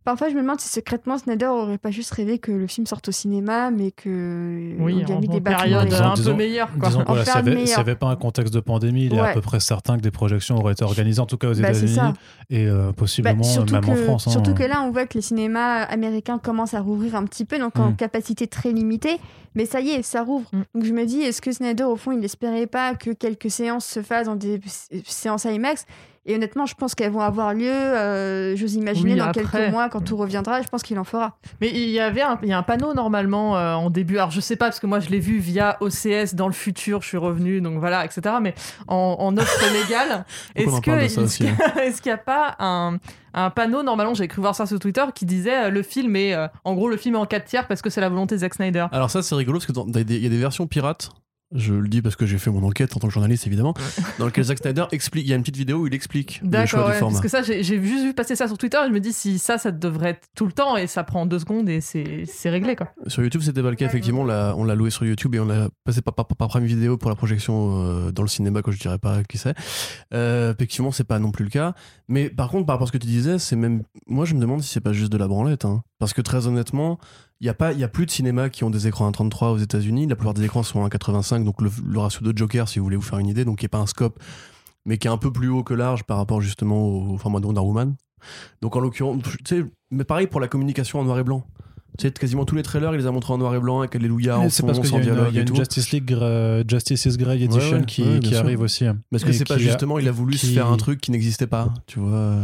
parfois, 0.05 0.29
je 0.29 0.35
me 0.35 0.41
demande 0.41 0.61
si 0.61 0.69
secrètement 0.69 1.19
Snyder 1.19 1.47
aurait 1.47 1.77
pas 1.79 1.91
juste 1.91 2.13
rêvé 2.13 2.39
que 2.39 2.53
le 2.53 2.69
film 2.69 2.87
sorte 2.87 3.09
au 3.09 3.13
cinéma, 3.13 3.73
mais 3.73 3.91
que 3.91 4.77
oui, 4.79 4.95
on 5.03 5.05
lui 5.05 5.13
a 5.13 5.17
en, 5.17 5.21
mis 5.21 5.27
des 5.29 5.41
période 5.41 5.93
un 5.93 6.15
peu 6.15 6.33
meilleure. 6.35 6.71
Quoi. 6.79 6.89
Disons 6.91 7.03
voilà, 7.05 7.25
s'il 7.25 7.43
n'y 7.43 7.73
avait, 7.73 7.93
y 7.93 7.95
pas 7.97 8.07
un 8.07 8.15
contexte 8.17 8.55
de 8.55 8.61
pandémie, 8.61 9.07
il 9.07 9.15
est 9.15 9.19
à 9.21 9.33
peu 9.33 9.41
près 9.41 9.59
certain 9.59 9.97
que 9.97 10.03
des 10.03 10.13
projections 10.13 10.57
auraient 10.59 10.75
été 10.75 10.85
organisées, 10.85 11.21
en 11.21 11.27
tout 11.27 11.39
cas 11.39 11.49
aux 11.49 11.55
Bah, 11.55 11.71
États-Unis 11.71 11.99
et 12.51 12.67
euh, 12.67 12.87
Bah, 12.89 12.93
possiblement 12.97 13.43
surtout 13.43 13.75
même 13.75 13.85
que, 13.85 13.91
en 13.91 13.97
France. 13.97 14.29
hein. 14.29 14.31
surtout 14.31 14.55
que 14.55 14.63
là, 14.63 14.83
on 14.83 14.93
voit 14.93 15.07
que 15.07 15.15
les 15.15 15.23
cinémas 15.23 15.83
américains 15.83 16.39
commencent 16.39 16.75
à 16.75 16.81
rouvrir 16.81 17.17
un 17.17 17.25
petit 17.25 17.45
peu, 17.45 17.59
donc 17.59 17.77
en 17.81 17.91
Mm. 17.91 17.97
capacité 17.97 18.47
très 18.47 18.71
limitée. 18.73 19.19
Mais 19.57 19.65
ça 19.67 19.81
y 19.81 19.91
est, 19.91 20.03
ça 20.03 20.23
rouvre. 20.23 20.49
Mm. 20.53 20.63
Donc 20.77 20.85
je 20.85 20.93
me 20.93 21.05
dis, 21.05 21.23
est-ce 21.23 21.43
que 21.43 21.51
Snyder, 21.51 21.83
au 21.85 21.97
fond, 21.97 22.13
il 22.13 22.21
n'espérait 22.21 22.69
pas 22.69 22.95
que 22.95 23.11
quelques 23.11 23.51
séances 23.51 23.87
se 23.87 24.03
fassent 24.03 24.27
dans 24.27 24.37
des 24.37 24.61
sé- 24.67 25.03
séances 25.05 25.45
IMAX? 25.47 25.85
Et 26.29 26.35
honnêtement, 26.35 26.67
je 26.67 26.75
pense 26.75 26.95
qu'elles 26.95 27.11
vont 27.11 27.21
avoir 27.23 27.55
lieu, 27.55 27.71
euh, 27.73 28.55
j'ose 28.55 28.75
imaginer, 28.75 29.15
Oui, 29.15 29.19
dans 29.19 29.25
après. 29.25 29.43
quelques 29.45 29.71
mois, 29.73 29.89
quand 29.89 30.01
tout 30.05 30.17
reviendra. 30.17 30.61
Je 30.63 30.69
pense 30.69 30.83
qu'il 30.83 30.99
en 30.99 31.05
fera. 31.05 31.39
Mais 31.61 31.71
il 31.71 31.89
y 31.89 31.99
avait 32.01 32.21
un, 32.21 32.39
il 32.43 32.51
y 32.51 32.53
a 32.53 32.59
un 32.59 32.63
panneau 32.63 32.93
normalement 32.95 33.57
euh, 33.57 33.73
en 33.75 33.89
début. 33.91 34.19
Alors 34.19 34.31
je 34.31 34.41
sais 34.41 34.55
pas 34.57 34.67
parce 34.67 34.79
que 34.79 34.87
moi 34.87 35.01
je 35.01 35.09
l'ai 35.09 35.21
vu 35.21 35.39
via 35.39 35.79
OCS 35.81 36.35
dans 36.35 36.47
le 36.47 36.53
futur. 36.53 37.01
Je 37.03 37.09
suis 37.09 37.17
revenu 37.17 37.61
donc 37.63 37.79
voilà 37.79 38.05
etc. 38.05 38.37
Mais 38.43 38.55
en, 38.89 39.17
en 39.19 39.37
offre 39.39 39.73
légale, 39.73 40.25
est-ce 40.55 40.81
qu'il 40.83 40.93
y 40.93 41.49
a- 41.49 41.85
est-ce 41.85 42.03
qu'il 42.03 42.11
n'y 42.11 42.15
a 42.15 42.19
pas 42.19 42.57
un, 42.59 42.99
un 43.33 43.49
panneau 43.51 43.83
normalement 43.83 44.13
J'ai 44.15 44.29
cru 44.29 44.43
voir 44.43 44.55
ça 44.55 44.67
sur 44.67 44.79
Twitter 44.79 45.05
qui 45.15 45.25
disait 45.25 45.65
euh, 45.65 45.71
le 45.71 45.83
film 45.83 46.15
est 46.15 46.35
euh, 46.35 46.47
en 46.65 46.75
gros 46.75 46.89
le 46.89 46.99
film 46.99 47.15
est 47.15 47.19
en 47.19 47.27
4 47.27 47.45
tiers 47.47 47.67
parce 47.67 47.81
que 47.81 47.89
c'est 47.89 48.03
la 48.03 48.11
volonté 48.11 48.35
de 48.35 48.41
Zack 48.41 48.53
Snyder. 48.55 48.87
Alors 48.93 49.11
ça 49.11 49.23
c'est 49.23 49.35
rigolo 49.35 49.59
parce 49.59 49.67
que 49.67 49.73
dans- 49.73 49.87
il 49.87 49.97
y 49.97 50.01
a 50.01 50.05
des- 50.05 50.17
il 50.17 50.23
y 50.25 50.27
a 50.27 50.31
des 50.31 50.37
versions 50.39 50.67
pirates. 50.67 51.09
Je 51.55 51.73
le 51.73 51.89
dis 51.89 52.03
parce 52.03 52.15
que 52.15 52.27
j'ai 52.27 52.37
fait 52.37 52.51
mon 52.51 52.63
enquête 52.63 52.95
en 52.95 53.01
tant 53.01 53.09
que 53.09 53.13
journaliste 53.15 53.47
évidemment, 53.47 53.73
dans 54.19 54.27
lequel 54.27 54.45
Zack 54.45 54.59
Snyder 54.59 54.85
explique. 54.93 55.25
Il 55.27 55.31
y 55.31 55.33
a 55.33 55.37
une 55.37 55.43
petite 55.43 55.57
vidéo 55.57 55.79
où 55.79 55.87
il 55.87 55.95
explique 55.95 56.41
le 56.43 56.51
choix 56.51 56.51
D'accord, 56.51 56.85
du 56.87 56.91
ouais, 56.93 56.99
format. 56.99 57.13
parce 57.15 57.23
que 57.23 57.29
ça 57.29 57.43
j'ai 57.43 57.63
juste 57.63 58.05
vu 58.05 58.13
passer 58.13 58.37
ça 58.37 58.49
sur 58.49 58.59
Twitter. 58.59 58.77
Et 58.85 58.89
je 58.89 58.93
me 58.93 59.01
dis 59.01 59.15
si 59.15 59.39
ça 59.39 59.57
ça 59.57 59.71
devrait 59.71 60.11
être 60.11 60.27
tout 60.37 60.45
le 60.45 60.53
temps 60.53 60.77
et 60.77 60.87
ça 60.87 61.05
prend 61.05 61.25
deux 61.25 61.39
secondes 61.39 61.69
et 61.71 61.81
c'est 61.81 62.51
réglé 62.51 62.77
quoi. 62.77 62.89
Sur 63.07 63.23
YouTube, 63.23 63.41
c'était 63.43 63.63
pas 63.63 63.71
le 63.71 63.77
cas. 63.77 63.87
Effectivement, 63.87 64.21
on 64.23 64.65
l'a- 64.65 64.75
loué 64.75 64.91
sur 64.91 65.07
YouTube 65.07 65.35
et 65.35 65.41
on 65.41 65.47
l'a 65.47 65.69
passé 65.85 66.03
par, 66.03 66.15
par, 66.15 66.27
par 66.27 66.49
Prime 66.49 66.67
Vidéo 66.67 66.99
pour 66.99 67.09
la 67.09 67.17
projection 67.17 67.83
euh, 67.83 68.13
dans 68.13 68.23
le 68.23 68.29
cinéma, 68.29 68.61
que 68.61 68.71
je 68.71 68.79
dirais 68.79 68.99
pas 68.99 69.23
qui 69.25 69.39
c'est. 69.39 69.55
Euh, 70.13 70.53
effectivement, 70.53 70.93
c'est 70.93 71.05
pas 71.05 71.19
non 71.19 71.31
plus 71.31 71.45
le 71.45 71.51
cas. 71.51 71.75
Mais 72.09 72.29
par 72.29 72.49
contre, 72.51 72.67
par 72.67 72.75
rapport 72.75 72.85
à 72.85 72.89
ce 72.89 72.93
que 72.93 72.99
tu 72.99 73.07
disais, 73.07 73.39
c'est 73.39 73.57
même. 73.57 73.83
Moi, 74.07 74.25
je 74.27 74.35
me 74.35 74.41
demande 74.41 74.63
si 74.63 74.69
c'est 74.69 74.81
pas 74.81 74.93
juste 74.93 75.11
de 75.13 75.17
la 75.19 75.29
branlette. 75.29 75.65
hein. 75.65 75.83
Parce 75.99 76.13
que 76.13 76.21
très 76.21 76.47
honnêtement, 76.47 76.99
il 77.41 77.47
y 77.47 77.51
a 77.51 77.55
pas, 77.55 77.73
plus 77.89 78.07
de 78.07 78.11
cinémas 78.11 78.49
qui 78.49 78.65
ont 78.65 78.71
des 78.71 78.89
écrans 78.89 79.09
1.33 79.11 79.53
aux 79.53 79.59
États-Unis. 79.59 80.07
La 80.07 80.17
plupart 80.17 80.35
des 80.35 80.45
écrans 80.45 80.63
sont 80.63 80.85
1.85, 80.87 81.45
donc 81.45 81.63
le, 81.63 81.99
ratio 81.99 82.21
de 82.23 82.37
Joker, 82.37 82.69
si 82.69 82.79
vous 82.79 82.85
voulez 82.85 82.97
vous 82.97 83.03
faire 83.03 83.19
une 83.19 83.29
idée, 83.29 83.45
donc 83.45 83.59
qui 83.59 83.67
est 83.67 83.69
pas 83.69 83.79
un 83.79 83.87
scope, 83.87 84.21
mais 84.85 84.99
qui 84.99 85.07
est 85.07 85.11
un 85.11 85.19
peu 85.19 85.33
plus 85.33 85.49
haut 85.49 85.63
que 85.63 85.75
large 85.75 86.03
par 86.05 86.17
rapport 86.17 86.41
justement 86.41 86.89
au 86.89 87.17
format 87.17 87.41
de 87.41 87.47
Wonder 87.47 87.61
Woman. 87.61 87.95
Donc 88.61 88.75
en 88.75 88.81
l'occurrence, 88.81 89.23
mais 89.91 90.05
pareil 90.05 90.27
pour 90.27 90.41
la 90.41 90.49
communication 90.49 90.99
en 90.99 91.05
noir 91.05 91.19
et 91.19 91.25
blanc. 91.25 91.47
Sais, 92.01 92.13
quasiment 92.13 92.45
tous 92.45 92.55
les 92.55 92.63
trailers, 92.63 92.95
ils 92.95 92.99
les 92.99 93.07
a 93.07 93.11
montrés 93.11 93.33
en 93.33 93.39
noir 93.39 93.55
et 93.57 93.59
blanc 93.59 93.81
avec 93.81 93.97
Alléluia 93.97 94.39
en 94.39 94.49
C'est 94.51 94.65
parce 94.65 94.79
qu'il 94.79 94.87
y 94.87 94.91
sans 94.91 94.97
a 94.97 94.99
une, 95.01 95.05
dialogue 95.07 95.29
il 95.31 95.35
y 95.37 95.39
a 95.41 95.43
une. 95.43 95.55
Justice 95.57 95.91
League, 95.91 96.13
euh, 96.13 96.63
Justice 96.69 97.05
is 97.07 97.17
Grey 97.17 97.43
Edition 97.43 97.61
Ouais, 97.73 97.79
ouais, 97.81 97.85
qui, 97.87 98.03
ouais, 98.05 98.21
qui 98.21 98.37
arrive 98.37 98.61
aussi. 98.61 98.85
Est-ce 98.85 99.25
que 99.25 99.33
c'est 99.33 99.45
pas 99.45 99.55
a- 99.55 99.59
justement, 99.59 99.99
il 99.99 100.07
a 100.07 100.13
voulu 100.13 100.37
qui- 100.37 100.47
se 100.47 100.53
faire 100.53 100.69
un 100.71 100.77
truc 100.77 101.01
qui 101.01 101.11
n'existait 101.11 101.49
pas, 101.49 101.75
tu 101.89 101.99
vois. 101.99 102.37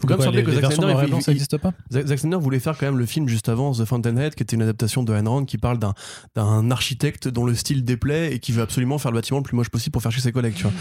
Faut 0.00 0.06
quand 0.08 0.18
même 0.18 0.26
rappeler 0.26 0.42
que 0.44 0.52
Zack 0.52 0.72
Snyder, 0.72 0.94
il- 1.06 1.22
ça 1.22 1.30
il- 1.30 1.34
n'existe 1.34 1.56
pas 1.58 1.72
Zack 1.90 2.18
Snyder 2.18 2.36
voulait 2.38 2.58
faire 2.58 2.76
quand 2.76 2.86
même 2.86 2.98
le 2.98 3.06
film 3.06 3.28
juste 3.28 3.48
avant, 3.48 3.72
The 3.72 3.84
Fountainhead, 3.84 4.34
qui 4.34 4.42
était 4.42 4.56
une 4.56 4.62
adaptation 4.62 5.02
de 5.04 5.12
Ayn 5.14 5.26
Rand 5.28 5.44
qui 5.44 5.56
parle 5.58 5.78
d'un 5.78 5.94
d'un 6.34 6.70
architecte 6.72 7.28
dont 7.28 7.44
le 7.44 7.54
style 7.54 7.84
déplaît 7.84 8.34
et 8.34 8.38
qui 8.40 8.50
veut 8.52 8.62
absolument 8.62 8.98
faire 8.98 9.12
le 9.12 9.18
bâtiment 9.18 9.38
le 9.38 9.44
plus 9.44 9.56
moche 9.56 9.68
possible 9.70 9.92
pour 9.92 10.02
faire 10.02 10.12
chez 10.12 10.20
ses 10.20 10.32
collègues, 10.32 10.54
tu 10.54 10.64
vois. 10.64 10.72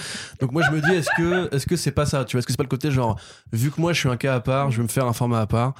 Donc 0.41 0.51
moi 0.51 0.63
je 0.63 0.71
me 0.75 0.81
dis, 0.81 0.91
est-ce 0.95 1.09
que 1.17 1.55
est-ce 1.55 1.65
que 1.67 1.75
c'est 1.75 1.91
pas 1.91 2.05
ça, 2.07 2.25
tu 2.25 2.35
vois? 2.35 2.39
Est-ce 2.39 2.47
que 2.47 2.53
c'est 2.53 2.57
pas 2.57 2.63
le 2.63 2.69
côté 2.69 2.89
genre, 2.91 3.19
vu 3.53 3.69
que 3.71 3.79
moi 3.79 3.93
je 3.93 3.99
suis 3.99 4.09
un 4.09 4.17
cas 4.17 4.33
à 4.35 4.39
part, 4.39 4.71
je 4.71 4.77
vais 4.77 4.83
me 4.83 4.87
faire 4.89 5.05
un 5.05 5.13
format 5.13 5.41
à 5.41 5.47
part 5.47 5.73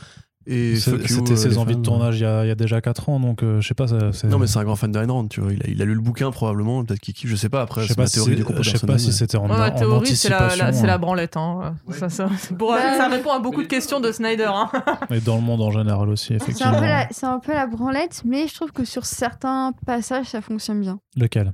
et 0.47 0.77
C'était 0.77 1.13
euh, 1.33 1.35
ses 1.35 1.57
envies 1.57 1.75
de 1.75 1.81
tournage 1.81 2.19
il 2.19 2.23
y 2.23 2.25
a, 2.25 2.43
il 2.43 2.47
y 2.47 2.51
a 2.51 2.55
déjà 2.55 2.81
4 2.81 3.09
ans, 3.09 3.19
donc 3.19 3.43
euh, 3.43 3.61
je 3.61 3.67
sais 3.67 3.73
pas. 3.75 3.87
ça- 3.87 4.27
Non 4.27 4.39
mais 4.39 4.47
c'est 4.47 4.57
un 4.57 4.63
grand 4.63 4.75
fan 4.75 4.91
d'Ayn 4.91 5.11
Rand, 5.11 5.27
tu 5.27 5.41
vois. 5.41 5.51
Il 5.53 5.61
a, 5.61 5.67
il 5.67 5.81
a 5.81 5.85
lu 5.85 5.93
le 5.93 6.01
bouquin 6.01 6.31
probablement, 6.31 6.83
peut-être 6.83 6.99
qu'il 7.01 7.13
kiffe, 7.13 7.29
je 7.29 7.35
sais 7.35 7.49
pas. 7.49 7.61
Après, 7.61 7.81
je 7.81 7.87
sais 7.87 7.93
c'est 7.93 7.95
pas 7.97 8.03
ma 8.03 8.07
si 8.07 8.13
théorie 8.15 8.29
c'est- 8.31 8.35
du 8.37 8.43
complot 8.45 8.63
je 8.63 8.77
sais 8.77 8.87
pas 8.87 8.97
si 8.97 9.13
c'était 9.13 9.37
en, 9.37 9.49
Ouais, 9.49 9.57
la 9.57 9.73
en 9.73 9.77
théorie, 9.77 10.15
c'est 10.15 10.29
la, 10.29 10.39
la- 10.39 10.45
anticipation, 10.47 10.79
c'est 10.81 10.87
la 10.87 10.93
hein. 10.95 10.99
branlette. 10.99 11.37
hein. 11.37 11.75
Ça, 11.91 12.09
ça, 12.09 12.29
pour- 12.57 12.71
Bah, 12.71 12.97
ça 12.97 13.07
répond 13.09 13.31
à 13.31 13.39
beaucoup 13.39 13.61
de 13.61 13.67
questions 13.67 13.99
de 13.99 14.11
Snyder. 14.11 14.49
hein. 14.51 14.69
Et 15.11 15.19
dans 15.19 15.35
le 15.35 15.41
monde 15.41 15.61
en 15.61 15.71
général 15.71 16.09
aussi, 16.09 16.27
C'est 16.27 16.33
un, 16.33 16.37
effectivement. 16.37 16.79
peu 16.79 16.85
la, 16.85 17.07
c'est 17.11 17.25
un 17.27 17.39
peu 17.39 17.53
la 17.53 17.67
branlette, 17.67 18.23
mais 18.25 18.47
je 18.47 18.55
trouve 18.55 18.71
que 18.71 18.85
sur 18.85 19.05
certains 19.05 19.73
passages, 19.85 20.25
ça 20.27 20.41
fonctionne 20.41 20.81
bien. 20.81 20.99
Lequel? 21.15 21.53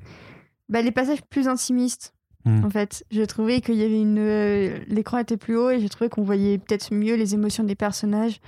Bah, 0.70 0.82
les 0.82 0.92
passages 0.92 1.22
plus 1.30 1.48
intimistes, 1.48 2.14
Hmm. 2.46 2.64
en 2.64 2.70
fait. 2.70 3.04
J'ai 3.10 3.26
trouvé 3.28 3.60
qu'il 3.62 3.76
y 3.76 3.84
avait 3.84 4.00
une. 4.00 4.20
euh, 4.20 4.78
L'écran 4.88 5.18
était 5.18 5.38
plus 5.38 5.58
haut 5.58 5.72
et 5.72 5.80
j'ai 5.80 5.90
trouvé 5.90 6.10
qu'on 6.10 6.22
voyait 6.22 6.60
peut-être 6.60 6.94
mieux 6.94 7.16
les 7.16 7.34
émotions 7.34 7.64
des 7.64 7.76
personnages. 7.76 8.40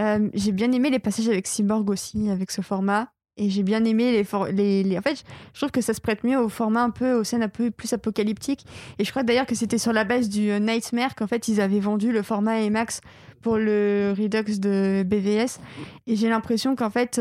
Euh, 0.00 0.28
j'ai 0.34 0.52
bien 0.52 0.70
aimé 0.72 0.90
les 0.90 0.98
passages 0.98 1.28
avec 1.28 1.46
Cyborg 1.46 1.88
aussi, 1.90 2.30
avec 2.30 2.50
ce 2.50 2.60
format. 2.60 3.08
Et 3.38 3.48
j'ai 3.48 3.62
bien 3.62 3.82
aimé 3.86 4.12
les, 4.12 4.98
En 4.98 5.00
fait, 5.00 5.24
je 5.54 5.58
trouve 5.58 5.70
que 5.70 5.80
ça 5.80 5.94
se 5.94 6.02
prête 6.02 6.22
mieux 6.22 6.38
au 6.38 6.50
format 6.50 6.82
un 6.82 6.90
peu, 6.90 7.14
aux 7.14 7.24
scènes 7.24 7.42
un 7.42 7.48
peu 7.48 7.70
plus 7.70 7.90
apocalyptiques. 7.94 8.66
Et 8.98 9.04
je 9.04 9.10
crois 9.10 9.22
d'ailleurs 9.22 9.46
que 9.46 9.54
c'était 9.54 9.78
sur 9.78 9.94
la 9.94 10.04
base 10.04 10.28
du 10.28 10.50
euh, 10.50 10.58
Nightmare 10.58 11.14
qu'en 11.14 11.26
fait 11.26 11.48
ils 11.48 11.58
avaient 11.62 11.80
vendu 11.80 12.12
le 12.12 12.20
format 12.20 12.60
IMAX 12.60 13.00
pour 13.40 13.56
le 13.56 14.14
Redux 14.16 14.58
de 14.60 15.02
BVS. 15.06 15.60
Et 16.06 16.16
j'ai 16.16 16.28
l'impression 16.28 16.76
qu'en 16.76 16.90
fait, 16.90 17.18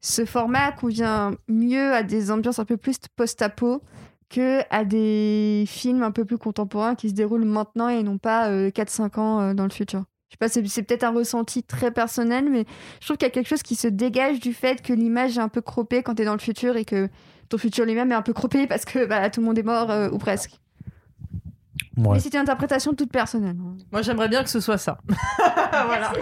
ce 0.00 0.24
format 0.24 0.72
convient 0.72 1.32
mieux 1.48 1.92
à 1.92 2.02
des 2.02 2.30
ambiances 2.30 2.58
un 2.58 2.64
peu 2.64 2.76
plus 2.78 2.96
post-apo 3.16 3.82
que 4.28 4.60
à 4.70 4.84
des 4.84 5.64
films 5.66 6.02
un 6.02 6.10
peu 6.10 6.24
plus 6.24 6.38
contemporains 6.38 6.94
qui 6.94 7.08
se 7.08 7.14
déroulent 7.14 7.44
maintenant 7.44 7.88
et 7.88 8.02
non 8.02 8.18
pas 8.18 8.50
euh, 8.50 8.70
4-5 8.70 9.20
ans 9.20 9.40
euh, 9.40 9.54
dans 9.54 9.64
le 9.64 9.70
futur. 9.70 10.04
Je 10.28 10.34
sais 10.34 10.38
pas, 10.38 10.48
c'est, 10.48 10.82
peut-être 10.82 11.04
un 11.04 11.12
ressenti 11.12 11.62
très 11.62 11.90
personnel, 11.90 12.50
mais 12.50 12.66
je 13.00 13.06
trouve 13.06 13.16
qu'il 13.16 13.26
y 13.26 13.30
a 13.30 13.32
quelque 13.32 13.48
chose 13.48 13.62
qui 13.62 13.76
se 13.76 13.88
dégage 13.88 14.40
du 14.40 14.52
fait 14.52 14.82
que 14.82 14.92
l'image 14.92 15.38
est 15.38 15.40
un 15.40 15.48
peu 15.48 15.62
croppée 15.62 16.02
quand 16.02 16.16
tu 16.16 16.22
es 16.22 16.24
dans 16.26 16.34
le 16.34 16.38
futur 16.38 16.76
et 16.76 16.84
que 16.84 17.08
ton 17.48 17.56
futur 17.56 17.86
lui-même 17.86 18.12
est 18.12 18.16
un 18.16 18.22
peu 18.22 18.34
croppé 18.34 18.66
parce 18.66 18.84
que 18.84 19.06
bah, 19.06 19.30
tout 19.30 19.40
le 19.40 19.46
monde 19.46 19.58
est 19.58 19.62
mort 19.62 19.90
euh, 19.90 20.10
ou 20.10 20.18
presque. 20.18 20.58
Ouais. 21.98 22.14
Mais 22.14 22.20
c'est 22.20 22.32
une 22.32 22.40
interprétation 22.40 22.94
toute 22.94 23.10
personnelle. 23.10 23.56
Moi, 23.90 24.02
j'aimerais 24.02 24.28
bien 24.28 24.44
que 24.44 24.50
ce 24.50 24.60
soit 24.60 24.78
ça. 24.78 24.98
voilà. 25.72 26.12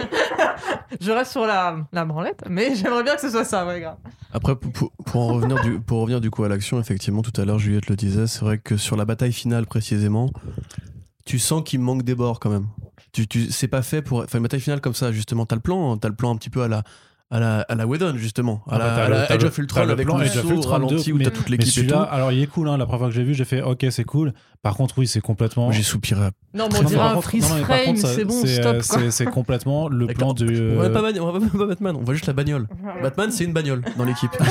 Je 0.99 1.11
reste 1.11 1.31
sur 1.31 1.45
la, 1.45 1.77
la 1.93 2.05
branlette, 2.05 2.43
mais 2.49 2.73
j'aimerais 2.75 3.03
bien 3.03 3.15
que 3.15 3.21
ce 3.21 3.29
soit 3.29 3.43
ça, 3.45 3.65
ouais, 3.67 3.79
grave. 3.81 3.97
Après, 4.33 4.55
pour, 4.55 4.91
pour- 5.05 5.21
en 5.21 5.27
revenir 5.35 5.61
du, 5.61 5.79
pour 5.79 6.01
revenir 6.01 6.19
du 6.21 6.29
coup 6.31 6.43
à 6.43 6.49
l'action, 6.49 6.79
effectivement, 6.79 7.21
tout 7.21 7.39
à 7.39 7.45
l'heure, 7.45 7.59
Juliette 7.59 7.87
le 7.89 7.95
disait, 7.95 8.27
c'est 8.27 8.41
vrai 8.41 8.57
que 8.57 8.75
sur 8.77 8.95
la 8.97 9.05
bataille 9.05 9.33
finale 9.33 9.65
précisément, 9.67 10.29
tu 11.25 11.39
sens 11.39 11.61
qu'il 11.63 11.79
manque 11.79 12.03
des 12.03 12.15
bords 12.15 12.39
quand 12.39 12.49
même. 12.49 12.67
Tu, 13.11 13.27
tu, 13.27 13.51
c'est 13.51 13.67
pas 13.67 13.81
fait 13.81 14.01
pour. 14.01 14.19
Enfin, 14.23 14.37
une 14.39 14.43
bataille 14.43 14.59
finale 14.61 14.81
comme 14.81 14.93
ça, 14.95 15.11
justement, 15.11 15.45
t'as 15.45 15.55
le 15.55 15.61
plan, 15.61 15.93
hein, 15.93 15.97
t'as 15.97 16.09
le 16.09 16.15
plan 16.15 16.31
un 16.33 16.37
petit 16.37 16.49
peu 16.49 16.61
à 16.63 16.67
la. 16.67 16.83
À 17.29 17.41
la, 17.41 17.59
à 17.59 17.75
la 17.75 17.85
Whedon, 17.85 18.15
justement. 18.15 18.63
À 18.69 18.75
Ah 18.75 18.77
la, 18.77 18.85
bah, 18.85 18.93
t'as 18.95 19.03
à 19.03 19.07
le- 19.09 19.13
la 19.15 19.31
Age 19.33 19.43
of 19.43 19.57
Ultron 19.57 19.83
le 19.85 19.91
avec 19.91 20.05
plan 20.07 20.17
le 20.17 20.23
of 20.27 20.31
saut 20.33 20.61
ralenti 20.61 21.11
2, 21.11 21.11
où 21.11 21.19
t'as 21.19 21.29
toute 21.29 21.49
Mais 21.49 21.57
l'équipe 21.57 21.83
et 21.83 21.87
tout. 21.87 21.93
alors 22.09 22.31
il 22.31 22.41
est 22.41 22.47
cool, 22.47 22.69
hein, 22.69 22.77
la 22.77 22.85
première 22.85 22.99
fois 22.99 23.07
que 23.09 23.13
j'ai 23.15 23.23
vu, 23.25 23.33
j'ai 23.33 23.43
fait 23.43 23.61
ok, 23.61 23.85
c'est 23.89 24.05
cool. 24.05 24.33
Par 24.63 24.75
contre, 24.75 24.95
oui, 24.97 25.07
c'est 25.07 25.21
complètement. 25.21 25.71
J'ai 25.71 25.83
soupiré. 25.83 26.29
Non, 26.53 26.67
mais 26.71 26.79
on 26.79 26.81
mais 26.81 26.85
dirait 26.87 26.97
par 26.99 27.11
un 27.11 27.15
contre- 27.15 27.27
freeze 27.29 27.51
mais 27.55 27.61
frame, 27.63 27.95
c'est 27.95 28.25
bon, 28.25 28.33
c'est, 28.41 28.55
stop, 28.61 28.75
euh, 28.75 28.79
c'est- 28.81 29.11
C'est 29.11 29.25
complètement 29.25 29.87
le 29.87 30.07
plan 30.07 30.33
du. 30.33 30.45
On 30.45 30.77
va 30.79 30.85
euh, 30.85 30.89
pas, 30.89 31.01
Ban- 31.01 31.19
on 31.21 31.31
va 31.31 31.39
pas 31.39 31.65
Batman, 31.67 31.95
on 31.99 32.03
voit 32.03 32.13
juste 32.13 32.25
la 32.27 32.33
bagnole. 32.33 32.67
Batman, 33.01 33.31
c'est 33.31 33.43
une 33.43 33.53
bagnole 33.53 33.81
dans 33.97 34.03
l'équipe. 34.03 34.31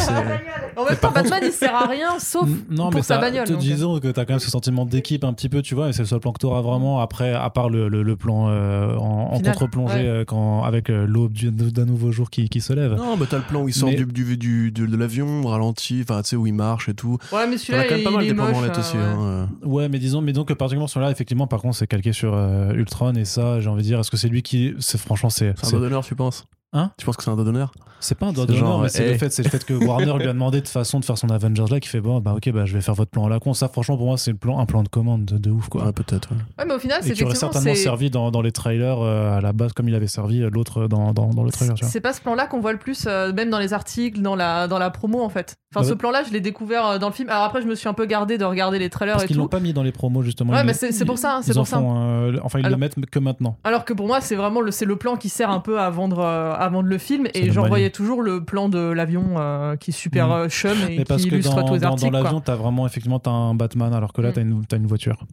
En 0.79 0.85
même 0.85 0.97
temps, 0.99 1.11
Batman, 1.11 1.41
il 1.43 1.53
sert 1.53 1.75
à 1.75 1.87
rien, 1.87 2.19
sauf 2.19 2.47
non, 2.69 2.91
pour 2.91 2.97
mais 2.97 3.03
sa 3.03 3.17
bagnole. 3.19 3.47
te 3.47 3.53
donc. 3.53 3.61
euh. 3.61 3.65
disons 3.65 3.99
que 3.99 4.09
t'as 4.09 4.25
quand 4.27 4.35
même 4.35 4.41
ce 4.41 4.51
sentiment 4.51 4.85
d'équipe 4.85 5.25
un 5.25 5.33
petit 5.33 5.49
peu, 5.49 5.63
tu 5.63 5.75
vois, 5.75 5.89
et 5.89 5.93
c'est 5.95 6.03
le 6.03 6.07
seul 6.07 6.21
plan 6.21 6.33
que 6.33 6.39
t'auras 6.39 6.61
vraiment 6.61 7.01
après, 7.01 7.33
à 7.33 7.49
part 7.49 7.71
le, 7.71 7.89
le- 7.89 8.03
le 8.03 8.17
plan 8.17 8.49
euh, 8.51 8.95
en, 8.97 9.41
contre-plongée 9.41 10.11
ouais. 10.19 10.25
quand, 10.27 10.65
avec 10.65 10.89
l'aube 10.89 11.33
du- 11.33 11.51
d'un 11.51 11.87
nouveau 11.87 12.13
jour 12.13 12.29
qui, 12.31 12.49
qui 12.51 12.61
se 12.61 12.73
lève. 12.75 12.93
Non, 12.95 13.17
bah 13.17 13.27
t'as 13.29 13.39
le 13.39 13.43
plan 13.45 13.63
où 13.63 13.69
il 13.69 13.75
sort 13.75 13.89
Mais- 13.89 13.97
du, 13.97 14.05
du, 14.05 14.37
du- 14.37 14.71
de, 14.71 14.85
de 14.87 14.97
l'avion, 14.97 15.43
ralenti, 15.47 16.01
enfin 16.03 16.21
tu 16.23 16.29
sais 16.31 16.37
où 16.37 16.47
il 16.47 16.53
marche 16.55 16.89
et 16.91 16.95
tout. 16.95 17.17
Ouais, 17.33 17.47
mais 17.49 17.57
celui-là, 17.57 17.85
quand 17.85 17.91
même 17.93 18.01
il, 18.01 18.05
pas 18.05 18.11
mal 18.11 18.23
il 18.23 18.27
des 18.27 18.31
est 18.33 18.35
moche. 18.35 18.51
branlettes 18.53 18.79
aussi. 18.79 18.97
ouais. 18.97 19.03
hein. 19.03 19.49
Ouais, 19.65 19.89
mais 19.97 20.01
disons, 20.01 20.21
mais 20.21 20.35
donc, 20.35 20.53
particulièrement 20.53 20.89
sur 20.89 21.01
là, 21.01 21.11
effectivement, 21.11 21.47
par 21.47 21.63
contre, 21.63 21.77
c'est 21.77 21.87
calqué 21.87 22.13
sur 22.13 22.35
euh, 22.35 22.73
Ultron, 22.75 23.15
et 23.15 23.25
ça, 23.25 23.61
j'ai 23.61 23.69
envie 23.71 23.83
de 23.83 23.87
dire, 23.87 23.99
est-ce 23.99 24.11
que 24.11 24.19
c'est 24.19 24.29
lui 24.29 24.43
qui. 24.43 24.75
C'est, 24.79 24.99
franchement, 24.99 25.31
c'est. 25.31 25.55
C'est 25.57 25.69
un 25.69 25.71
doigt 25.71 25.81
d'honneur, 25.81 26.05
tu 26.05 26.15
penses? 26.15 26.45
Hein 26.79 26.91
Tu 26.99 27.07
penses 27.07 27.17
que 27.17 27.23
c'est 27.25 27.31
un 27.31 27.35
doigt 27.37 27.45
d'honneur 27.45 27.73
C'est 28.01 28.17
pas 28.19 28.27
un 28.27 28.33
doigt 28.33 28.45
C'est 28.47 28.53
d'honneur, 28.55 28.81
mais 28.81 28.89
c'est 28.91 29.07
eh. 29.07 29.13
le 29.13 29.19
fait, 29.19 29.31
c'est 29.31 29.43
le 29.43 29.49
fait 29.49 29.65
que 29.65 29.73
Warner 29.73 30.13
lui 30.19 30.25
a 30.29 30.33
demandé 30.33 30.61
de 30.61 30.69
façon 30.69 31.01
de 31.01 31.05
faire 31.05 31.17
son 31.17 31.31
Avengers 31.31 31.65
là, 31.71 31.81
qui 31.81 31.89
fait 31.89 32.01
bon, 32.01 32.21
bah 32.21 32.35
ok, 32.37 32.51
bah 32.53 32.67
je 32.67 32.75
vais 32.75 32.81
faire 32.83 32.95
votre 32.95 33.11
plan 33.11 33.25
à 33.27 33.29
la 33.31 33.39
con. 33.41 33.55
Ça, 33.55 33.69
franchement, 33.69 33.97
pour 33.97 34.07
moi, 34.07 34.19
c'est 34.19 34.31
le 34.33 34.37
plan, 34.37 34.59
un 34.59 34.67
plan 34.67 34.83
de 34.83 34.89
commande 34.89 35.25
de, 35.25 35.39
de 35.39 35.51
ouf, 35.51 35.69
quoi. 35.69 35.85
Ouais, 35.87 35.93
peut-être. 35.93 36.31
ouais. 36.33 36.37
Ouais, 36.59 36.65
mais 36.67 36.75
au 36.75 36.79
final, 36.79 36.99
c'est 37.03 37.15
qui 37.15 37.25
aurait 37.25 37.35
certainement 37.35 37.75
c'est- 37.75 37.83
servi 37.83 38.11
dans, 38.11 38.31
dans 38.31 38.43
les 38.43 38.53
trailers 38.53 38.99
euh, 39.01 39.39
à 39.39 39.41
la 39.41 39.53
base, 39.53 39.73
comme 39.73 39.89
il 39.89 39.95
avait 39.95 40.07
servi 40.07 40.43
euh, 40.43 40.51
l'autre 40.53 40.87
dans, 40.89 41.13
dans, 41.15 41.31
dans 41.31 41.43
le 41.45 41.51
trailer. 41.51 41.75
C'est 41.83 42.01
pas 42.01 42.13
ce 42.13 42.21
plan-là 42.21 42.47
qu'on 42.47 42.61
voit 42.61 42.73
le 42.73 42.79
plus, 42.79 43.05
euh, 43.07 43.33
même 43.33 43.49
dans 43.51 43.59
les 43.59 43.73
articles, 43.73 44.21
dans 44.21 44.37
la, 44.37 44.69
dans 44.69 44.79
la 44.79 44.91
promo 44.91 45.23
en 45.23 45.29
fait. 45.31 45.57
Enfin, 45.75 45.83
Bah 45.85 45.89
ce 45.91 45.95
plan-là, 45.95 46.23
je 46.27 46.33
l'ai 46.33 46.41
découvert 46.41 46.87
euh, 46.87 46.99
dans 46.99 47.09
le 47.09 47.13
film. 47.15 47.29
Alors 47.31 47.45
après, 47.45 47.63
je 47.63 47.67
me 47.67 47.75
suis 47.75 47.89
un 47.89 47.95
peu 47.95 48.05
gardé 48.07 48.39
de 48.39 48.45
regarder 48.45 48.79
les 48.79 48.91
trailers 48.91 49.15
Parce 49.15 49.25
et 49.25 49.29
qu'ils 49.29 49.37
l'ont 49.37 49.49
pas 49.49 49.61
mis 49.61 49.73
dans 49.73 49.83
les 49.83 49.93
promos, 49.93 50.23
justement. 50.23 50.53
Ouais, 50.53 50.65
mais 50.65 50.75
c'est 50.75 51.05
pour 51.05 51.19
ça, 51.19 51.39
ils 51.41 51.45
c'est 51.45 51.53
en 51.53 51.61
pour 51.61 51.67
ça. 51.67 51.79
font, 51.79 51.95
euh, 51.97 52.39
enfin, 52.43 52.59
ils 52.59 52.67
Alors- 52.67 52.79
le 52.79 52.81
mettent 52.81 53.07
que 53.11 53.19
maintenant. 53.19 53.57
Alors 53.65 53.85
que 53.85 53.93
pour 53.93 54.07
moi, 54.07 54.21
c'est 54.21 54.37
vraiment 54.37 54.61
le, 54.61 54.71
c'est 54.71 54.85
le 54.85 54.97
plan 54.97 55.17
qui 55.17 55.29
sert 55.29 55.51
un 55.51 55.61
peu 55.61 55.81
à 55.81 55.89
vendre, 55.91 56.21
à 56.67 56.69
vendre 56.69 56.89
le 56.89 56.99
film. 56.99 57.27
Et 57.35 57.51
j'en 57.51 57.67
voyais 57.67 57.91
toujours 57.91 58.23
le 58.23 58.45
plan 58.45 58.69
de 58.69 58.79
l'avion 58.79 59.35
euh, 59.39 59.77
qui 59.77 59.91
est 59.91 59.95
super 59.95 60.29
Mm. 60.29 60.33
euh, 60.33 60.49
chum 60.49 60.77
et 60.91 60.99
Mais 60.99 61.05
parce 61.05 61.23
qui 61.23 61.31
que 61.31 61.35
illustre 61.37 61.55
dans, 61.57 61.65
tous 61.67 61.75
les 61.75 61.81
dans, 61.81 61.89
articles. 61.93 62.13
dans 62.13 62.23
l'avion, 62.23 62.41
t'as 62.41 62.55
vraiment, 62.57 62.87
effectivement, 62.87 63.19
t'as 63.19 63.31
un 63.31 63.55
Batman, 63.55 63.93
alors 63.95 64.13
que 64.13 64.21
là, 64.21 64.31
Mm. 64.31 64.33
t'as 64.35 64.41
une, 64.43 64.67
t'as 64.67 64.77
une 64.77 64.87
voiture. 64.87 65.25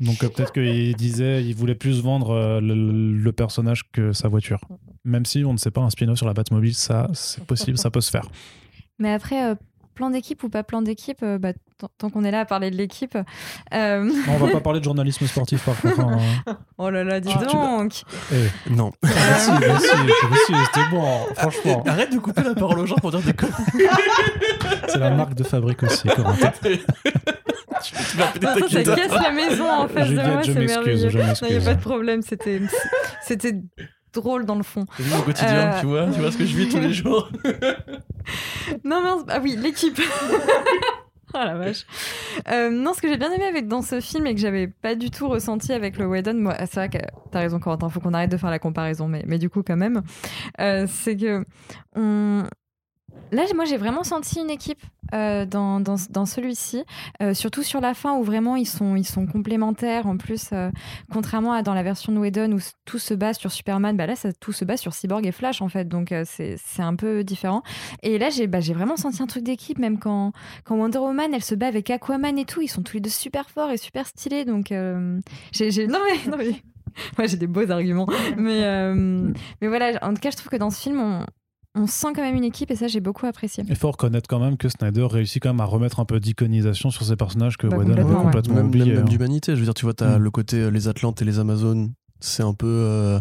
Donc 0.00 0.22
euh, 0.22 0.28
peut-être 0.28 0.52
qu'il 0.52 0.94
disait, 0.94 1.44
il 1.44 1.54
voulait 1.54 1.74
plus 1.74 2.00
vendre 2.02 2.30
euh, 2.30 2.60
le, 2.60 3.12
le 3.12 3.32
personnage 3.32 3.90
que 3.92 4.12
sa 4.12 4.28
voiture. 4.28 4.60
Même 5.04 5.24
si 5.26 5.44
on 5.44 5.52
ne 5.52 5.58
sait 5.58 5.70
pas, 5.70 5.80
un 5.82 5.90
spin-off 5.90 6.16
sur 6.18 6.26
la 6.26 6.32
Batmobile, 6.34 6.74
ça, 6.74 7.08
c'est 7.12 7.44
possible, 7.44 7.76
ça 7.76 7.90
peut 7.90 8.00
se 8.00 8.10
faire. 8.10 8.28
Mais 8.98 9.12
après, 9.12 9.50
euh, 9.50 9.54
plan 9.94 10.10
d'équipe 10.10 10.42
ou 10.42 10.48
pas 10.48 10.62
plan 10.62 10.82
d'équipe, 10.82 11.22
euh, 11.22 11.38
bah, 11.38 11.52
tant- 11.98 12.10
qu'on 12.10 12.24
est 12.24 12.30
là 12.30 12.40
à 12.40 12.44
parler 12.44 12.70
de 12.70 12.76
l'équipe. 12.76 13.16
euh, 13.72 14.10
on 14.28 14.36
va 14.36 14.48
pas 14.52 14.60
parler 14.60 14.80
de 14.80 14.84
journalisme 14.84 15.26
sportif, 15.26 15.64
par 15.64 15.80
contre. 15.80 16.00
hein. 16.00 16.18
Oh 16.78 16.90
là 16.90 17.04
là, 17.04 17.20
dis 17.20 17.32
tu- 17.38 17.46
donc 17.56 18.02
Eh, 18.32 18.70
Non. 18.70 18.90
merci, 19.02 19.50
merci, 19.60 19.88
merci, 20.30 20.52
c'était 20.66 20.88
bon, 20.90 21.04
franchement. 21.36 21.82
Arrête 21.86 22.12
de 22.12 22.18
couper 22.18 22.42
la 22.42 22.54
parole 22.54 22.80
aux 22.80 22.86
gens 22.86 22.96
pour 22.96 23.10
dire 23.12 23.20
des 23.20 23.32
conneries. 23.32 23.62
C'est 24.88 24.98
la 24.98 25.10
marque 25.10 25.34
de 25.34 25.44
fabrique 25.44 25.82
aussi, 25.84 26.08
Corentin. 26.08 26.52
Tu 27.82 27.92
ta 28.40 28.54
ça, 28.84 28.94
casse 28.96 29.22
la 29.22 29.30
maison 29.32 29.68
en 29.70 29.88
face 29.88 30.08
de 30.08 30.14
moi, 30.14 30.40
c'est 30.42 30.54
merveilleux. 30.54 31.10
il 31.42 31.48
n'y 31.48 31.56
a 31.56 31.60
pas 31.60 31.74
de 31.74 31.80
problème, 31.80 32.22
c'était 32.22 32.62
c'était 33.26 33.60
drôle 34.14 34.46
dans 34.46 34.54
le 34.54 34.62
fond. 34.62 34.86
C'est 34.96 35.04
mon 35.14 35.20
quotidien, 35.22 35.72
Euh, 35.74 35.80
tu 35.80 35.86
vois, 35.86 36.06
tu 36.06 36.20
vois 36.20 36.32
ce 36.32 36.38
que 36.38 36.46
je 36.46 36.56
vis 36.56 36.68
tous 36.68 36.78
les 36.78 36.92
jours. 36.94 37.28
Non, 38.84 39.02
mince, 39.02 39.22
ah 39.28 39.40
oui, 39.42 39.56
l'équipe. 39.56 40.00
Ah 41.32 41.44
la 41.46 41.54
vache. 41.56 41.86
Euh, 42.50 42.70
non, 42.70 42.94
ce 42.94 43.00
que 43.00 43.08
j'ai 43.08 43.16
bien 43.16 43.32
aimé 43.32 43.44
avec, 43.44 43.68
dans 43.68 43.82
ce 43.82 44.00
film 44.00 44.26
et 44.26 44.34
que 44.34 44.40
j'avais 44.40 44.68
pas 44.68 44.94
du 44.94 45.10
tout 45.10 45.28
ressenti 45.28 45.72
avec 45.72 45.98
le 45.98 46.06
Whedon, 46.06 46.34
moi, 46.34 46.54
c'est 46.60 46.74
vrai 46.74 46.88
que 46.88 46.98
t'as 47.30 47.40
raison, 47.40 47.58
Corentin, 47.58 47.88
faut 47.88 48.00
qu'on 48.00 48.14
arrête 48.14 48.30
de 48.30 48.36
faire 48.36 48.50
la 48.50 48.58
comparaison, 48.58 49.08
mais, 49.08 49.24
mais 49.26 49.38
du 49.38 49.50
coup, 49.50 49.62
quand 49.62 49.76
même, 49.76 50.02
euh, 50.60 50.86
c'est 50.88 51.16
que 51.16 51.44
on... 51.96 52.44
là, 53.34 53.44
moi, 53.54 53.64
j'ai 53.64 53.76
vraiment 53.76 54.04
senti 54.04 54.40
une 54.40 54.50
équipe 54.50 54.82
euh, 55.12 55.44
dans, 55.44 55.80
dans, 55.80 55.96
dans 56.10 56.26
celui-ci, 56.26 56.84
euh, 57.22 57.34
surtout 57.34 57.62
sur 57.62 57.80
la 57.80 57.94
fin 57.94 58.16
où 58.16 58.22
vraiment 58.22 58.56
ils 58.56 58.66
sont, 58.66 58.96
ils 58.96 59.06
sont 59.06 59.26
complémentaires. 59.26 60.06
En 60.06 60.16
plus, 60.16 60.50
euh, 60.52 60.70
contrairement 61.12 61.52
à 61.52 61.62
dans 61.62 61.74
la 61.74 61.82
version 61.82 62.12
de 62.12 62.18
Whedon 62.18 62.52
où 62.52 62.58
tout 62.84 62.98
se 62.98 63.14
base 63.14 63.38
sur 63.38 63.52
Superman, 63.52 63.96
bah 63.96 64.06
là, 64.06 64.16
ça, 64.16 64.32
tout 64.32 64.52
se 64.52 64.64
base 64.64 64.80
sur 64.80 64.94
Cyborg 64.94 65.26
et 65.26 65.32
Flash, 65.32 65.60
en 65.60 65.68
fait, 65.68 65.86
donc 65.88 66.14
c'est 66.24 66.58
un 66.78 66.96
peu 66.96 67.24
différent. 67.24 67.62
Et 68.02 68.18
là, 68.18 68.30
j'ai 68.30 68.46
bah, 68.46 68.60
vraiment 68.60 68.96
senti 68.96 69.22
un 69.22 69.26
truc 69.26 69.44
d'équipe, 69.44 69.78
même 69.78 69.98
quand, 69.98 70.32
quand 70.64 70.76
Wonder 70.76 70.98
Woman, 70.98 71.34
elle 71.34 71.44
se 71.44 71.54
bat 71.54 71.66
avec 71.66 71.90
Aquaman 71.90 72.38
et 72.38 72.44
tout, 72.44 72.62
ils 72.62 72.68
sont 72.68 72.82
tous 72.82 72.94
les 72.94 73.00
deux 73.00 73.10
super 73.10 73.50
forts 73.50 73.70
et 73.70 73.76
super 73.76 74.06
stylés. 74.06 74.44
Donc, 74.44 74.72
j'ai, 75.52 75.86
non 75.86 75.98
mais, 76.04 76.30
non 76.30 76.36
mais, 76.36 76.50
moi 77.18 77.26
j'ai 77.26 77.36
des 77.36 77.46
beaux 77.46 77.70
arguments. 77.70 78.06
Mais, 78.36 78.94
mais 79.60 79.68
voilà, 79.68 79.98
en 80.02 80.14
tout 80.14 80.20
cas, 80.20 80.30
je 80.30 80.36
trouve 80.36 80.50
que 80.50 80.56
dans 80.56 80.70
ce 80.70 80.80
film, 80.80 81.00
on, 81.00 81.24
on 81.74 81.86
sent 81.86 82.08
quand 82.14 82.22
même 82.22 82.36
une 82.36 82.44
équipe 82.44 82.70
et 82.70 82.76
ça, 82.76 82.86
j'ai 82.86 83.00
beaucoup 83.00 83.26
apprécié. 83.26 83.64
Il 83.68 83.74
faut 83.76 83.90
reconnaître 83.90 84.28
quand 84.28 84.38
même 84.38 84.56
que 84.56 84.68
Snyder 84.68 85.06
réussit 85.10 85.42
quand 85.42 85.50
même 85.50 85.60
à 85.60 85.64
remettre 85.64 85.98
un 86.00 86.04
peu 86.04 86.20
d'iconisation 86.20 86.90
sur 86.90 87.04
ces 87.04 87.16
personnages 87.16 87.56
que 87.56 87.66
Bah, 87.66 87.78
Whedon 87.78 87.92
avait 87.92 88.02
complètement, 88.02 88.18
ouais. 88.18 88.24
complètement 88.24 88.54
Même, 88.56 88.66
oubliés. 88.66 88.84
même, 88.86 88.94
même 88.94 89.04
hein. 89.04 89.08
d'humanité. 89.08 89.52
Je 89.54 89.58
veux 89.60 89.64
dire, 89.64 89.74
tu 89.74 89.84
vois, 89.84 89.94
t'as 89.94 90.18
Mm. 90.18 90.22
le 90.22 90.30
côté 90.30 90.56
euh, 90.58 90.68
les 90.70 90.86
Atlantes 90.88 91.20
et 91.20 91.24
les 91.24 91.38
Amazones. 91.38 91.92
c'est 92.20 92.42
un 92.42 92.54
peu. 92.54 92.66
euh, 92.68 93.20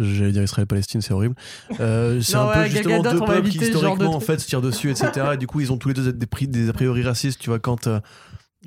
J'allais 0.00 0.32
dire 0.32 0.42
Israël-Palestine, 0.42 1.00
c'est 1.02 1.12
horrible. 1.14 1.36
Euh, 1.78 2.20
c'est 2.22 2.34
un 2.34 2.46
peu 2.48 2.58
ouais, 2.60 2.68
justement 2.70 3.00
deux 3.02 3.20
peuples 3.20 3.48
qui 3.48 3.58
de 3.58 3.64
historiquement 3.66 4.16
en 4.16 4.20
fait 4.20 4.40
se 4.40 4.46
tirent 4.48 4.60
dessus, 4.60 4.90
etc. 4.90 5.10
et 5.34 5.36
du 5.36 5.46
coup, 5.46 5.60
ils 5.60 5.70
ont 5.72 5.76
tous 5.76 5.86
les 5.88 5.94
deux 5.94 6.12
des, 6.12 6.46
des 6.48 6.68
a 6.68 6.72
priori 6.72 7.04
racistes. 7.04 7.38
Tu 7.40 7.48
vois, 7.50 7.60
quand 7.60 7.86
euh, 7.86 8.00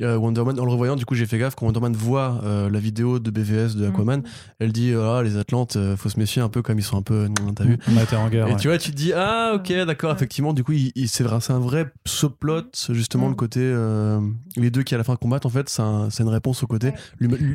euh, 0.01 0.17
Wonder 0.17 0.43
Man, 0.43 0.59
en 0.59 0.65
le 0.65 0.71
revoyant, 0.71 0.95
du 0.95 1.05
coup, 1.05 1.15
j'ai 1.15 1.25
fait 1.25 1.37
gaffe 1.37 1.55
quand 1.55 1.65
Wonder 1.65 1.79
Man 1.79 1.93
voit 1.93 2.41
euh, 2.43 2.69
la 2.69 2.79
vidéo 2.79 3.19
de 3.19 3.31
BVS 3.31 3.75
de 3.75 3.87
Aquaman, 3.87 4.21
elle 4.59 4.71
dit 4.71 4.93
ah 4.95 5.21
les 5.23 5.37
Atlantes, 5.37 5.75
euh, 5.75 5.95
faut 5.97 6.09
se 6.09 6.19
méfier 6.19 6.41
un 6.41 6.49
peu 6.49 6.61
comme 6.61 6.77
ils 6.79 6.83
sont 6.83 6.97
un 6.97 7.01
peu. 7.01 7.27
T'as 7.55 7.63
vu 7.63 7.77
On 7.91 7.97
a 7.97 8.03
été 8.03 8.15
en 8.15 8.29
guerre. 8.29 8.47
Et 8.47 8.51
ouais. 8.51 8.57
tu 8.57 8.67
vois, 8.67 8.77
tu 8.77 8.91
te 8.91 8.95
dis, 8.95 9.13
ah, 9.13 9.53
ok, 9.55 9.71
d'accord, 9.85 10.09
Ouais. 10.11 10.15
effectivement, 10.15 10.53
du 10.53 10.63
coup, 10.63 10.71
il, 10.73 10.91
il- 10.95 11.07
c'est 11.07 11.23
un 11.25 11.59
vrai 11.59 11.91
subplot, 12.05 12.63
justement, 12.91 13.27
Mm. 13.27 13.29
le 13.31 13.35
côté. 13.35 13.59
euh, 13.61 14.19
les 14.55 14.69
deux 14.71 14.83
qui 14.83 14.95
à 14.95 14.97
la 14.97 15.03
fin 15.03 15.15
combattent, 15.15 15.45
en 15.45 15.49
fait, 15.49 15.69
c'est 15.69 15.81
un- 15.81 16.09
c'est 16.09 16.23
une 16.23 16.29
réponse 16.29 16.63
au 16.63 16.67
côté. 16.67 16.91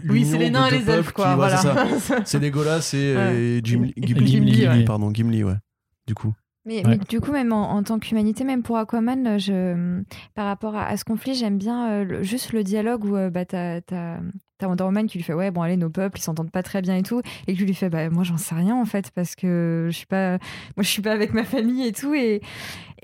Oui, 0.09 0.25
c'est 0.25 0.39
les 0.39 0.51
nains 0.51 0.67
et 0.67 0.79
les 0.79 0.91
elfes, 0.91 1.13
quoi. 1.13 1.25
qui- 1.25 1.31
ouais, 1.31 1.37
voilà. 1.37 1.87
c'est 2.25 2.39
Legolas 2.41 2.91
et, 2.95 2.97
et 3.59 3.61
Jim- 3.65 3.89
Ghibli, 3.97 4.27
Gimli, 4.27 4.67
ouais. 4.69 4.85
pardon, 4.85 5.11
Gimli, 5.13 5.45
ouais. 5.45 5.55
Du 6.07 6.15
coup. 6.15 6.33
Mais, 6.65 6.77
Ouais. 6.87 6.97
mais 6.97 6.99
du 7.09 7.21
coup, 7.21 7.33
même 7.33 7.53
en, 7.53 7.73
en 7.73 7.83
tant 7.83 7.99
qu'humanité, 7.99 8.45
même 8.45 8.63
pour 8.63 8.77
Aquaman, 8.79 9.39
je, 9.39 10.03
par 10.35 10.47
rapport 10.47 10.77
à, 10.77 10.87
à 10.87 10.97
ce 10.97 11.05
conflit, 11.05 11.35
j'aime 11.35 11.59
bien 11.59 11.91
euh, 11.91 12.05
le- 12.05 12.23
juste 12.23 12.53
le 12.53 12.63
dialogue 12.63 13.05
où 13.05 13.17
euh, 13.17 13.31
bah, 13.31 13.45
t'as 13.45 13.81
t'as- 13.81 14.21
t'as 14.59 14.69
Wonder 14.69 14.85
Woman 14.85 15.07
qui 15.09 15.19
lui 15.19 15.25
fait 15.25 15.35
Ouais, 15.35 15.51
bon, 15.51 15.63
allez, 15.63 15.77
nos 15.77 15.91
peuples, 15.91 16.19
ils 16.19 16.23
s'entendent 16.23 16.53
pas 16.53 16.63
très 16.63 16.81
bien 16.81 16.95
et 16.97 17.03
tout. 17.03 17.21
Et 17.49 17.55
que 17.57 17.65
lui 17.65 17.75
fait 17.75 17.91
Bah, 17.91 18.09
moi, 18.11 18.23
j'en 18.23 18.37
sais 18.37 18.55
rien 18.55 18.77
en 18.77 18.85
fait, 18.85 19.11
parce 19.13 19.35
que 19.35 19.89
je 19.91 19.97
suis 19.97 20.07
pas, 20.07 20.33
moi, 20.77 20.85
je 20.85 20.89
suis 20.89 21.03
pas 21.03 21.11
avec 21.13 21.35
ma 21.35 21.43
famille 21.43 21.85
et 21.85 21.93
tout. 21.93 22.15
Et, 22.15 22.41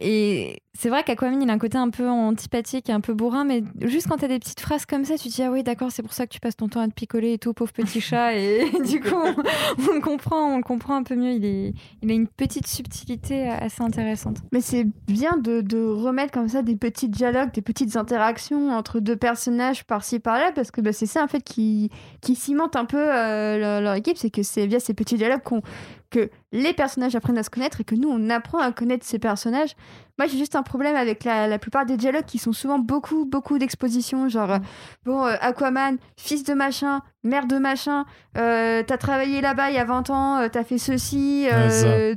et 0.01 0.63
c'est 0.75 0.91
vrai 0.91 1.03
qu'Aquaman, 1.03 1.43
il 1.43 1.51
a 1.51 1.53
un 1.53 1.59
côté 1.59 1.77
un 1.77 1.91
peu 1.91 2.09
antipathique 2.09 2.89
et 2.89 2.93
un 2.93 3.01
peu 3.01 3.13
bourrin, 3.13 3.45
mais 3.45 3.65
juste 3.81 4.07
quand 4.07 4.19
t'as 4.19 4.29
des 4.29 4.39
petites 4.39 4.61
phrases 4.61 4.87
comme 4.87 5.05
ça, 5.05 5.19
tu 5.19 5.29
te 5.29 5.35
dis 5.35 5.43
Ah 5.43 5.51
oui, 5.51 5.65
d'accord, 5.65 5.91
c'est 5.91 6.05
pour 6.05 6.13
ça 6.13 6.25
que 6.25 6.33
tu 6.33 6.39
passes 6.39 6.57
ton 6.57 6.69
temps 6.69 6.81
à 6.81 6.87
te 6.87 6.93
picoler 6.93 7.33
et 7.33 7.39
tout, 7.39 7.53
pauvre 7.53 7.73
petit 7.73 8.01
chat. 8.01 8.35
Et 8.37 8.71
du 8.87 9.01
coup, 9.01 9.17
on, 9.17 9.93
le 9.93 10.01
comprend, 10.01 10.55
on 10.55 10.59
le 10.59 10.63
comprend 10.63 10.95
un 10.95 11.03
peu 11.03 11.17
mieux. 11.17 11.33
Il, 11.33 11.45
est, 11.45 11.75
il 12.01 12.11
a 12.13 12.15
une 12.15 12.29
petite 12.29 12.69
subtilité 12.69 13.49
assez 13.49 13.83
intéressante. 13.83 14.37
Mais 14.53 14.61
c'est 14.61 14.87
bien 15.09 15.37
de, 15.37 15.59
remettre 15.89 16.31
comme 16.31 16.49
ça 16.49 16.63
des 16.63 16.77
petits 16.77 17.09
dialogues, 17.09 17.51
des 17.53 17.63
petites 17.63 17.97
interactions 17.97 18.71
entre 18.71 19.01
deux 19.01 19.17
personnages 19.17 19.85
par-ci 19.85 20.21
par-là, 20.21 20.53
parce 20.55 20.71
que 20.71 20.81
bah, 20.81 20.93
c'est 20.93 21.07
ça 21.07 21.25
en 21.25 21.29
fait 21.29 21.43
qui, 21.43 21.91
qui 22.21 22.37
cimente 22.37 22.77
un 22.77 22.85
peu 22.85 22.99
euh, 22.99 23.59
leur, 23.59 23.81
leur 23.81 23.95
équipe, 23.95 24.17
c'est 24.17 24.31
que 24.31 24.45
c'est 24.45 24.69
via 24.69 24.79
ces 24.79 24.95
petits 24.95 25.17
dialogues 25.17 25.43
qu'on 25.43 25.61
que 26.11 26.31
les 26.53 26.73
personnages 26.73 27.15
apprennent 27.15 27.39
à 27.39 27.43
se 27.43 27.51
connaître 27.51 27.81
et 27.81 27.85
que 27.85 27.95
nous 27.95 28.09
on 28.09 28.31
apprend 28.31 28.59
à 28.59 28.73
connaître 28.73 29.05
ces 29.05 29.19
personnages. 29.19 29.77
Moi 30.19 30.27
j'ai 30.27 30.39
juste 30.39 30.57
un 30.57 30.63
problème 30.63 30.97
avec 30.97 31.23
la, 31.25 31.47
la 31.47 31.59
plupart 31.59 31.85
des 31.87 31.97
dialogues 31.97 32.25
qui 32.25 32.39
sont 32.39 32.53
souvent 32.53 32.79
beaucoup 32.79 33.25
beaucoup 33.27 33.59
d'expositions, 33.59 34.29
genre 34.29 34.53
euh, 34.53 34.59
bon 35.05 35.25
euh, 35.27 35.35
Aquaman, 35.41 35.99
fils 36.17 36.45
de 36.45 36.55
machin, 36.55 37.03
mère 37.25 37.47
de 37.47 37.59
machin, 37.59 38.05
euh, 38.37 38.83
t'as 38.87 38.97
travaillé 38.97 39.41
là-bas 39.41 39.71
il 39.71 39.77
y 39.77 39.79
a 39.79 39.85
20 39.85 40.11
ans, 40.11 40.49
t'as 40.51 40.65
fait 40.65 40.79
ceci, 40.79 41.47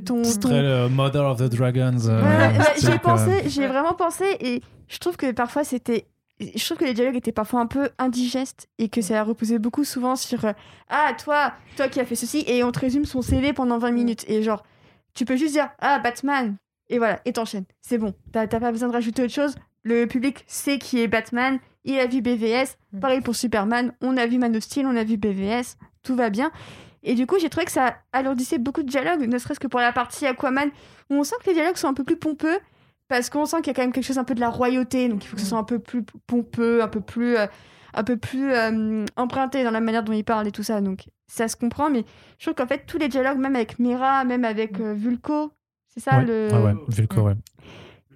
ton, 0.04 0.24
C'est 0.24 0.40
ton- 0.40 0.50
euh, 0.52 0.88
Mother 0.88 1.24
of 1.26 1.38
the 1.38 1.54
Dragons. 1.54 1.98
Ouais, 2.08 2.58
ouais, 2.58 2.64
style, 2.76 2.90
j'ai 2.92 2.98
pensé, 2.98 3.42
j'ai 3.48 3.66
vraiment 3.66 3.92
pensé 3.94 4.24
et 4.40 4.62
je 4.88 4.98
trouve 4.98 5.16
que 5.16 5.30
parfois 5.32 5.64
c'était 5.64 6.06
je 6.54 6.64
trouve 6.64 6.78
que 6.78 6.84
les 6.84 6.94
dialogues 6.94 7.16
étaient 7.16 7.32
parfois 7.32 7.60
un 7.60 7.66
peu 7.66 7.90
indigestes 7.98 8.68
et 8.78 8.88
que 8.88 9.00
ça 9.00 9.22
reposait 9.22 9.58
beaucoup 9.58 9.84
souvent 9.84 10.16
sur 10.16 10.44
euh, 10.44 10.52
ah 10.88 11.12
toi 11.22 11.52
toi 11.76 11.88
qui 11.88 12.00
as 12.00 12.04
fait 12.04 12.14
ceci 12.16 12.44
et 12.46 12.62
on 12.64 12.72
te 12.72 12.80
résume 12.80 13.04
son 13.04 13.22
CV 13.22 13.52
pendant 13.52 13.78
20 13.78 13.90
minutes 13.92 14.24
et 14.28 14.42
genre 14.42 14.62
tu 15.14 15.24
peux 15.24 15.36
juste 15.36 15.52
dire 15.52 15.68
ah 15.80 15.98
Batman! 15.98 16.56
Et 16.88 16.98
voilà 16.98 17.20
et 17.24 17.32
t'enchaînes. 17.32 17.64
C'est 17.80 17.96
bon. 17.98 18.12
T'as 18.32 18.46
pas 18.46 18.70
besoin 18.72 18.88
de 18.88 18.92
rajouter 18.92 19.22
autre 19.22 19.32
chose. 19.32 19.54
Le 19.82 20.06
public 20.06 20.44
sait 20.46 20.78
qui 20.78 21.00
est 21.00 21.08
Batman. 21.08 21.58
Il 21.84 21.98
a 21.98 22.06
vu 22.06 22.20
BVS 22.22 22.76
Mm. 22.92 23.00
pareil 23.00 23.20
pour 23.22 23.34
Superman. 23.34 23.92
On 24.02 24.16
a 24.16 24.26
vu 24.26 24.38
Man 24.38 24.54
of 24.56 24.62
Steel 24.62 24.86
on 24.86 24.96
a 24.96 25.04
vu 25.04 25.16
BVS 25.16 25.76
tout 26.02 26.14
va 26.16 26.30
bien. 26.30 26.50
Et 27.04 27.14
du 27.14 27.26
coup 27.26 27.38
j'ai 27.38 27.48
trouvé 27.48 27.64
que 27.66 27.72
ça 27.72 27.96
alourdissait 28.12 28.58
beaucoup 28.58 28.82
de 28.82 28.88
dialogues 28.88 29.26
ne 29.28 29.38
serait-ce 29.38 29.60
que 29.60 29.66
pour 29.68 29.80
la 29.80 29.92
partie 29.92 30.26
Aquaman 30.26 30.70
où 31.10 31.14
on 31.14 31.24
sent 31.24 31.36
que 31.42 31.48
les 31.48 31.54
dialogues 31.54 31.76
sont 31.76 31.88
un 31.88 31.94
peu 31.94 32.04
plus 32.04 32.16
pompeux 32.16 32.58
parce 33.08 33.30
qu'on 33.30 33.44
sent 33.46 33.58
qu'il 33.58 33.68
y 33.68 33.70
a 33.70 33.74
quand 33.74 33.82
même 33.82 33.92
quelque 33.92 34.04
chose 34.06 34.18
un 34.18 34.24
peu 34.24 34.34
de 34.34 34.40
la 34.40 34.48
royauté, 34.50 35.08
donc 35.08 35.24
il 35.24 35.28
faut 35.28 35.36
que 35.36 35.42
ce 35.42 35.48
soit 35.48 35.58
un 35.58 35.64
peu 35.64 35.78
plus 35.78 36.02
pompeux, 36.26 36.82
un 36.82 36.88
peu 36.88 37.00
plus, 37.00 37.36
euh, 37.36 37.46
un 37.94 38.04
peu 38.04 38.16
plus 38.16 38.52
euh, 38.52 39.04
emprunté 39.16 39.64
dans 39.64 39.70
la 39.70 39.80
manière 39.80 40.02
dont 40.02 40.12
il 40.12 40.24
parle 40.24 40.46
et 40.48 40.52
tout 40.52 40.62
ça. 40.62 40.80
Donc 40.80 41.04
ça 41.26 41.48
se 41.48 41.56
comprend, 41.56 41.90
mais 41.90 42.04
je 42.38 42.44
trouve 42.46 42.54
qu'en 42.54 42.66
fait 42.66 42.84
tous 42.86 42.98
les 42.98 43.08
dialogues, 43.08 43.38
même 43.38 43.56
avec 43.56 43.78
Mera, 43.78 44.24
même 44.24 44.44
avec 44.44 44.80
euh, 44.80 44.94
Vulco, 44.94 45.52
c'est 45.88 46.00
ça 46.00 46.18
Ouais. 46.18 46.24
le. 46.24 46.48
Ah 46.52 46.60
ouais, 46.62 46.74
Vilco, 46.88 47.20
ouais. 47.22 47.34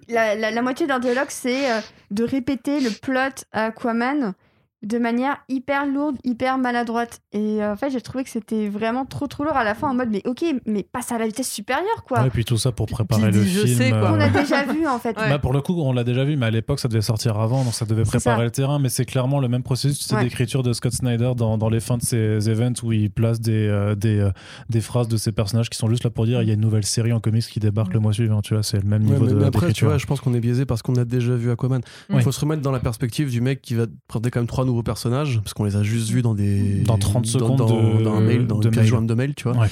La, 0.09 0.35
la- 0.35 0.51
la 0.51 0.61
moitié 0.61 0.87
d'un 0.87 0.99
dialogue, 0.99 1.27
c'est 1.29 1.69
euh, 1.71 1.79
de 2.11 2.23
répéter 2.23 2.79
le 2.79 2.89
plot 2.89 3.43
à 3.51 3.65
Aquaman 3.65 4.33
de 4.83 4.97
manière 4.99 5.37
hyper 5.49 5.85
lourde, 5.87 6.17
hyper 6.23 6.57
maladroite. 6.59 7.19
Et 7.33 7.63
euh, 7.63 7.73
en 7.73 7.75
fait, 7.75 7.89
j'ai 7.89 7.99
trouvé 8.01 8.23
que 8.23 8.29
c'était 8.29 8.69
vraiment 8.69 9.05
trop 9.05 9.25
trop 9.27 9.43
lourd 9.43 9.57
à 9.57 9.63
la 9.63 9.73
fin 9.73 9.89
en 9.89 9.95
mode 9.95 10.09
mais 10.11 10.21
ok, 10.25 10.45
mais 10.67 10.83
passe 10.83 11.11
à 11.11 11.17
la 11.17 11.25
vitesse 11.25 11.51
supérieure 11.51 12.03
quoi. 12.07 12.21
Ouais, 12.21 12.27
et 12.27 12.29
puis 12.29 12.45
tout 12.45 12.57
ça 12.57 12.71
pour 12.71 12.85
préparer 12.85 13.31
Puis 13.31 13.39
le 13.39 13.43
je 13.43 13.65
film. 13.65 13.77
sais, 13.77 13.89
quoi. 13.89 14.11
On 14.11 14.19
euh, 14.19 14.25
a 14.25 14.29
déjà 14.41 14.63
vu 14.65 14.85
en 14.87 14.99
fait. 14.99 15.17
Ouais. 15.17 15.29
Bah 15.29 15.39
pour 15.39 15.51
le 15.53 15.61
coup, 15.61 15.73
on 15.81 15.93
l'a 15.93 16.03
déjà 16.03 16.23
vu, 16.25 16.37
mais 16.37 16.45
à 16.45 16.51
l'époque, 16.51 16.79
ça 16.79 16.87
devait 16.87 17.01
sortir 17.01 17.39
avant, 17.39 17.63
donc 17.63 17.73
ça 17.73 17.85
devait 17.85 18.03
préparer 18.03 18.37
ça. 18.37 18.43
le 18.43 18.51
terrain. 18.51 18.77
Mais 18.79 18.89
c'est 18.89 19.05
clairement 19.05 19.39
le 19.39 19.47
même 19.47 19.63
processus 19.63 20.11
Ouais. 20.11 20.23
d'écriture 20.23 20.61
de 20.63 20.71
Scott 20.73 20.93
Snyder 20.93 21.31
dans, 21.35 21.57
dans 21.57 21.69
les 21.69 21.79
fins 21.79 21.97
de 21.97 22.03
ses 22.03 22.47
events 22.49 22.81
où 22.83 22.91
il 22.93 23.09
place 23.09 23.41
des, 23.41 23.67
euh, 23.67 23.95
des, 23.95 24.19
euh, 24.19 24.31
des 24.69 24.81
phrases 24.81 25.07
de 25.07 25.17
ses 25.17 25.31
personnages 25.31 25.69
qui 25.69 25.77
sont 25.77 25.89
juste 25.89 26.03
là 26.03 26.09
pour 26.11 26.25
dire 26.25 26.41
il 26.43 26.47
y 26.47 26.51
a 26.51 26.53
une 26.53 26.61
nouvelle 26.61 26.85
série 26.85 27.13
en 27.13 27.19
comics 27.19 27.43
qui 27.47 27.59
débarque 27.59 27.93
le 27.93 27.99
mois 27.99 28.13
suivant. 28.13 28.41
Tu 28.41 28.53
vois, 28.53 28.61
c'est 28.63 28.77
le 28.77 28.87
même 28.87 29.03
Ouais, 29.05 29.11
niveau 29.13 29.25
mais, 29.25 29.31
de 29.31 29.35
mais 29.37 29.45
après, 29.47 29.73
tu 29.73 29.85
vois, 29.85 29.97
je 29.97 30.05
pense 30.05 30.21
qu'on 30.21 30.33
est 30.35 30.39
biaisé 30.39 30.65
parce 30.65 30.81
qu'on 30.83 30.95
a 30.95 31.03
déjà 31.05 31.35
vu 31.35 31.49
Aquaman. 31.49 31.81
Il 32.11 32.21
faut 32.21 32.31
se 32.31 32.39
remettre 32.39 32.61
dans 32.61 32.71
la 32.71 32.79
perspective 32.79 33.31
du 33.31 33.41
mec 33.41 33.61
qui 33.61 33.73
va 33.73 33.85
présenter 34.07 34.29
quand 34.29 34.39
même 34.39 34.47
trois 34.47 34.65
nouveaux 34.67 34.76
personnages, 34.83 35.39
parce 35.43 35.53
qu'on 35.53 35.63
les 35.65 35.75
a 35.75 35.83
juste 35.83 36.09
vus 36.09 36.21
dans 36.21 36.33
des. 36.35 36.81
Dans 36.81 36.97
30 36.97 37.25
secondes 37.25 37.57
dans, 37.57 37.65
de- 37.97 38.03
dans 38.03 38.15
un 38.15 38.21
mail, 38.21 38.47
dans 38.47 38.59
de 38.59 38.67
une 38.69 38.75
page 38.75 38.91
mail. 38.91 39.05
de 39.07 39.13
mail, 39.13 39.35
tu 39.35 39.43
vois. 39.49 39.57
Ouais. 39.57 39.67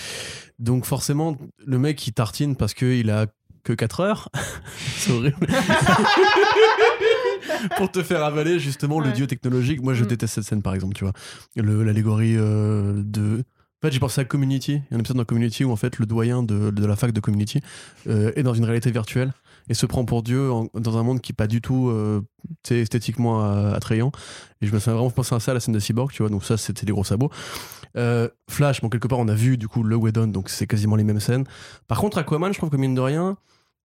Donc 0.60 0.86
forcément, 0.86 1.38
le 1.66 1.78
mec 1.80 2.06
il 2.08 2.14
tartine 2.14 2.56
parce 2.56 2.74
qu'il 2.74 3.10
a 3.10 3.28
que 3.64 3.74
4 3.74 4.00
heures. 4.02 4.30
c'est 4.98 5.12
horrible. 5.12 5.48
Pour 7.78 7.92
te 7.92 8.04
faire 8.04 8.24
avaler 8.24 8.60
justement 8.60 9.00
le 9.00 9.12
dieu 9.12 9.28
technologique. 9.28 9.82
Moi 9.82 9.94
je 9.94 10.04
Mm. 10.04 10.08
déteste 10.08 10.36
cette 10.36 10.44
scène 10.44 10.62
par 10.62 10.74
exemple, 10.76 10.94
tu 10.96 11.04
vois. 11.04 11.14
L'allégorie 11.56 12.36
euh, 12.38 12.94
de. 13.04 13.44
En 13.84 13.88
fait, 13.88 13.92
j'ai 13.92 14.00
pensé 14.00 14.22
à 14.22 14.26
Community. 14.26 14.74
Il 14.74 14.92
y 14.92 14.94
a 14.94 14.98
un 14.98 15.00
épisode 15.00 15.18
dans 15.18 15.26
Community 15.26 15.64
où 15.64 15.72
en 15.72 15.76
fait 15.76 16.00
le 16.00 16.06
doyen 16.06 16.42
de, 16.44 16.72
de 16.72 16.86
la 16.86 16.96
fac 16.96 17.12
de 17.12 17.20
Community 17.20 17.60
euh, 18.08 18.32
est 18.36 18.44
dans 18.44 18.54
une 18.54 18.66
réalité 18.66 18.90
virtuelle 18.92 19.34
et 19.70 19.74
se 19.74 19.86
prend 19.86 20.06
pour 20.06 20.24
Dieu 20.24 20.50
dans 20.74 20.98
un 20.98 21.04
monde 21.04 21.22
qui 21.22 21.32
est 21.32 21.36
pas 21.36 21.48
du 21.48 21.62
tout 21.62 21.90
euh, 21.90 22.22
esthétiquement 22.70 23.44
euh, 23.44 23.74
attrayant. 23.74 24.12
Et 24.62 24.68
je 24.68 24.74
me 24.74 24.80
suis 24.80 24.92
vraiment 24.92 25.10
pensé 25.10 25.34
à 25.36 25.40
ça, 25.40 25.54
la 25.54 25.60
scène 25.60 25.74
de 25.74 25.80
Cyborg, 25.80 26.12
tu 26.12 26.22
vois. 26.22 26.30
Donc 26.30 26.44
ça, 26.44 26.58
c'était 26.58 26.86
des 26.86 26.92
gros 26.92 27.04
sabots. 27.04 27.32
Euh, 27.98 28.30
Flash, 28.50 28.82
bon, 28.82 28.90
quelque 28.90 29.08
part, 29.08 29.20
on 29.20 29.28
a 29.28 29.36
vu 29.36 29.58
du 29.58 29.68
coup 29.68 29.84
le 29.84 29.96
Whedon, 29.96 30.28
donc 30.28 30.50
c'est 30.50 30.68
quasiment 30.68 30.96
les 30.96 31.04
mêmes 31.04 31.20
scènes. 31.20 31.46
Par 31.88 32.00
contre, 32.00 32.18
Aquaman, 32.18 32.54
je 32.54 32.58
trouve 32.58 32.70
que 32.70 32.78
mine 32.78 32.96
de 32.96 33.02
rien, 33.02 33.38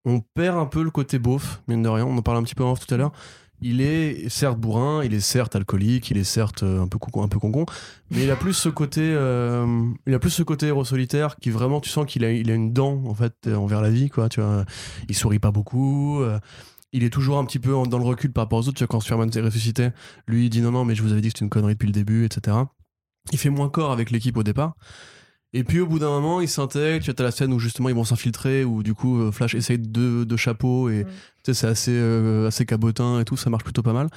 on 0.04 0.20
perd 0.20 0.58
un 0.58 0.66
peu 0.66 0.82
le 0.82 0.90
côté 0.90 1.18
beauf, 1.18 1.62
mine 1.68 1.82
de 1.82 1.88
rien. 1.88 2.04
On 2.06 2.16
en 2.16 2.22
parlait 2.22 2.40
un 2.40 2.44
petit 2.44 2.54
peu 2.54 2.64
en 2.64 2.72
off 2.72 2.84
tout 2.84 2.92
à 2.92 2.96
l'heure. 2.96 3.12
Il 3.62 3.80
est 3.80 4.28
certes 4.28 4.58
bourrin, 4.58 5.04
il 5.04 5.12
est 5.12 5.20
certes 5.20 5.54
alcoolique, 5.54 6.10
il 6.10 6.16
est 6.16 6.24
certes 6.24 6.62
euh, 6.62 6.82
un 6.82 6.88
peu 6.88 6.98
concon, 6.98 7.22
un 7.22 7.28
peu 7.28 7.38
concon, 7.38 7.66
mais 8.10 8.24
il 8.24 8.30
a 8.30 8.36
plus 8.36 8.54
ce 8.54 8.68
côté, 8.68 9.02
euh, 9.02 9.86
il 10.06 10.14
a 10.14 10.18
plus 10.18 10.30
ce 10.30 10.42
côté 10.42 10.66
héros 10.66 10.84
solitaire 10.84 11.36
qui 11.36 11.50
vraiment, 11.50 11.80
tu 11.80 11.90
sens 11.90 12.06
qu'il 12.06 12.24
a, 12.24 12.32
il 12.32 12.50
a 12.50 12.54
une 12.54 12.72
dent 12.72 13.02
en 13.06 13.14
fait 13.14 13.34
euh, 13.46 13.56
envers 13.56 13.82
la 13.82 13.90
vie, 13.90 14.08
quoi. 14.08 14.28
Tu 14.28 14.40
vois, 14.40 14.64
il 15.08 15.14
sourit 15.14 15.38
pas 15.38 15.50
beaucoup. 15.50 16.22
il 16.92 17.04
est 17.04 17.10
toujours 17.10 17.38
un 17.38 17.44
petit 17.44 17.58
peu 17.58 17.72
dans 17.86 17.98
le 17.98 18.04
recul 18.04 18.32
par 18.32 18.44
rapport 18.44 18.58
aux 18.60 18.68
autres. 18.68 18.78
Tu 18.78 18.84
vois, 18.84 18.88
quand 18.88 19.00
Superman 19.00 19.30
s'est 19.30 19.40
ressuscité, 19.40 19.90
lui, 20.26 20.46
il 20.46 20.50
dit 20.50 20.62
non, 20.62 20.70
non, 20.70 20.84
mais 20.84 20.94
je 20.94 21.02
vous 21.02 21.12
avais 21.12 21.20
dit 21.20 21.28
que 21.28 21.38
c'était 21.38 21.44
une 21.44 21.50
connerie 21.50 21.74
depuis 21.74 21.86
le 21.86 21.92
début, 21.92 22.24
etc. 22.24 22.56
Il 23.32 23.38
fait 23.38 23.50
moins 23.50 23.68
corps 23.68 23.92
avec 23.92 24.10
l'équipe 24.10 24.36
au 24.36 24.42
départ. 24.42 24.74
Et 25.52 25.64
puis 25.64 25.80
au 25.80 25.86
bout 25.86 25.98
d'un 25.98 26.10
moment, 26.10 26.40
il 26.40 26.48
s'intègre. 26.48 27.04
Tu 27.04 27.10
as 27.10 27.22
la 27.22 27.30
scène 27.32 27.52
où 27.52 27.58
justement 27.58 27.88
ils 27.88 27.94
vont 27.94 28.04
s'infiltrer, 28.04 28.64
où 28.64 28.82
du 28.82 28.94
coup 28.94 29.20
euh, 29.20 29.32
Flash 29.32 29.54
essaye 29.54 29.78
de, 29.78 30.24
de 30.24 30.36
chapeau 30.36 30.88
et 30.88 31.04
Mm. 31.04 31.06
tu 31.42 31.52
sais, 31.52 31.54
c'est 31.54 31.66
assez, 31.66 31.92
euh, 31.94 32.46
assez 32.48 32.66
cabotin 32.66 33.18
et 33.20 33.24
tout, 33.24 33.36
ça 33.36 33.50
marche 33.50 33.64
plutôt 33.64 33.82
pas 33.82 33.92
mal. 33.92 34.08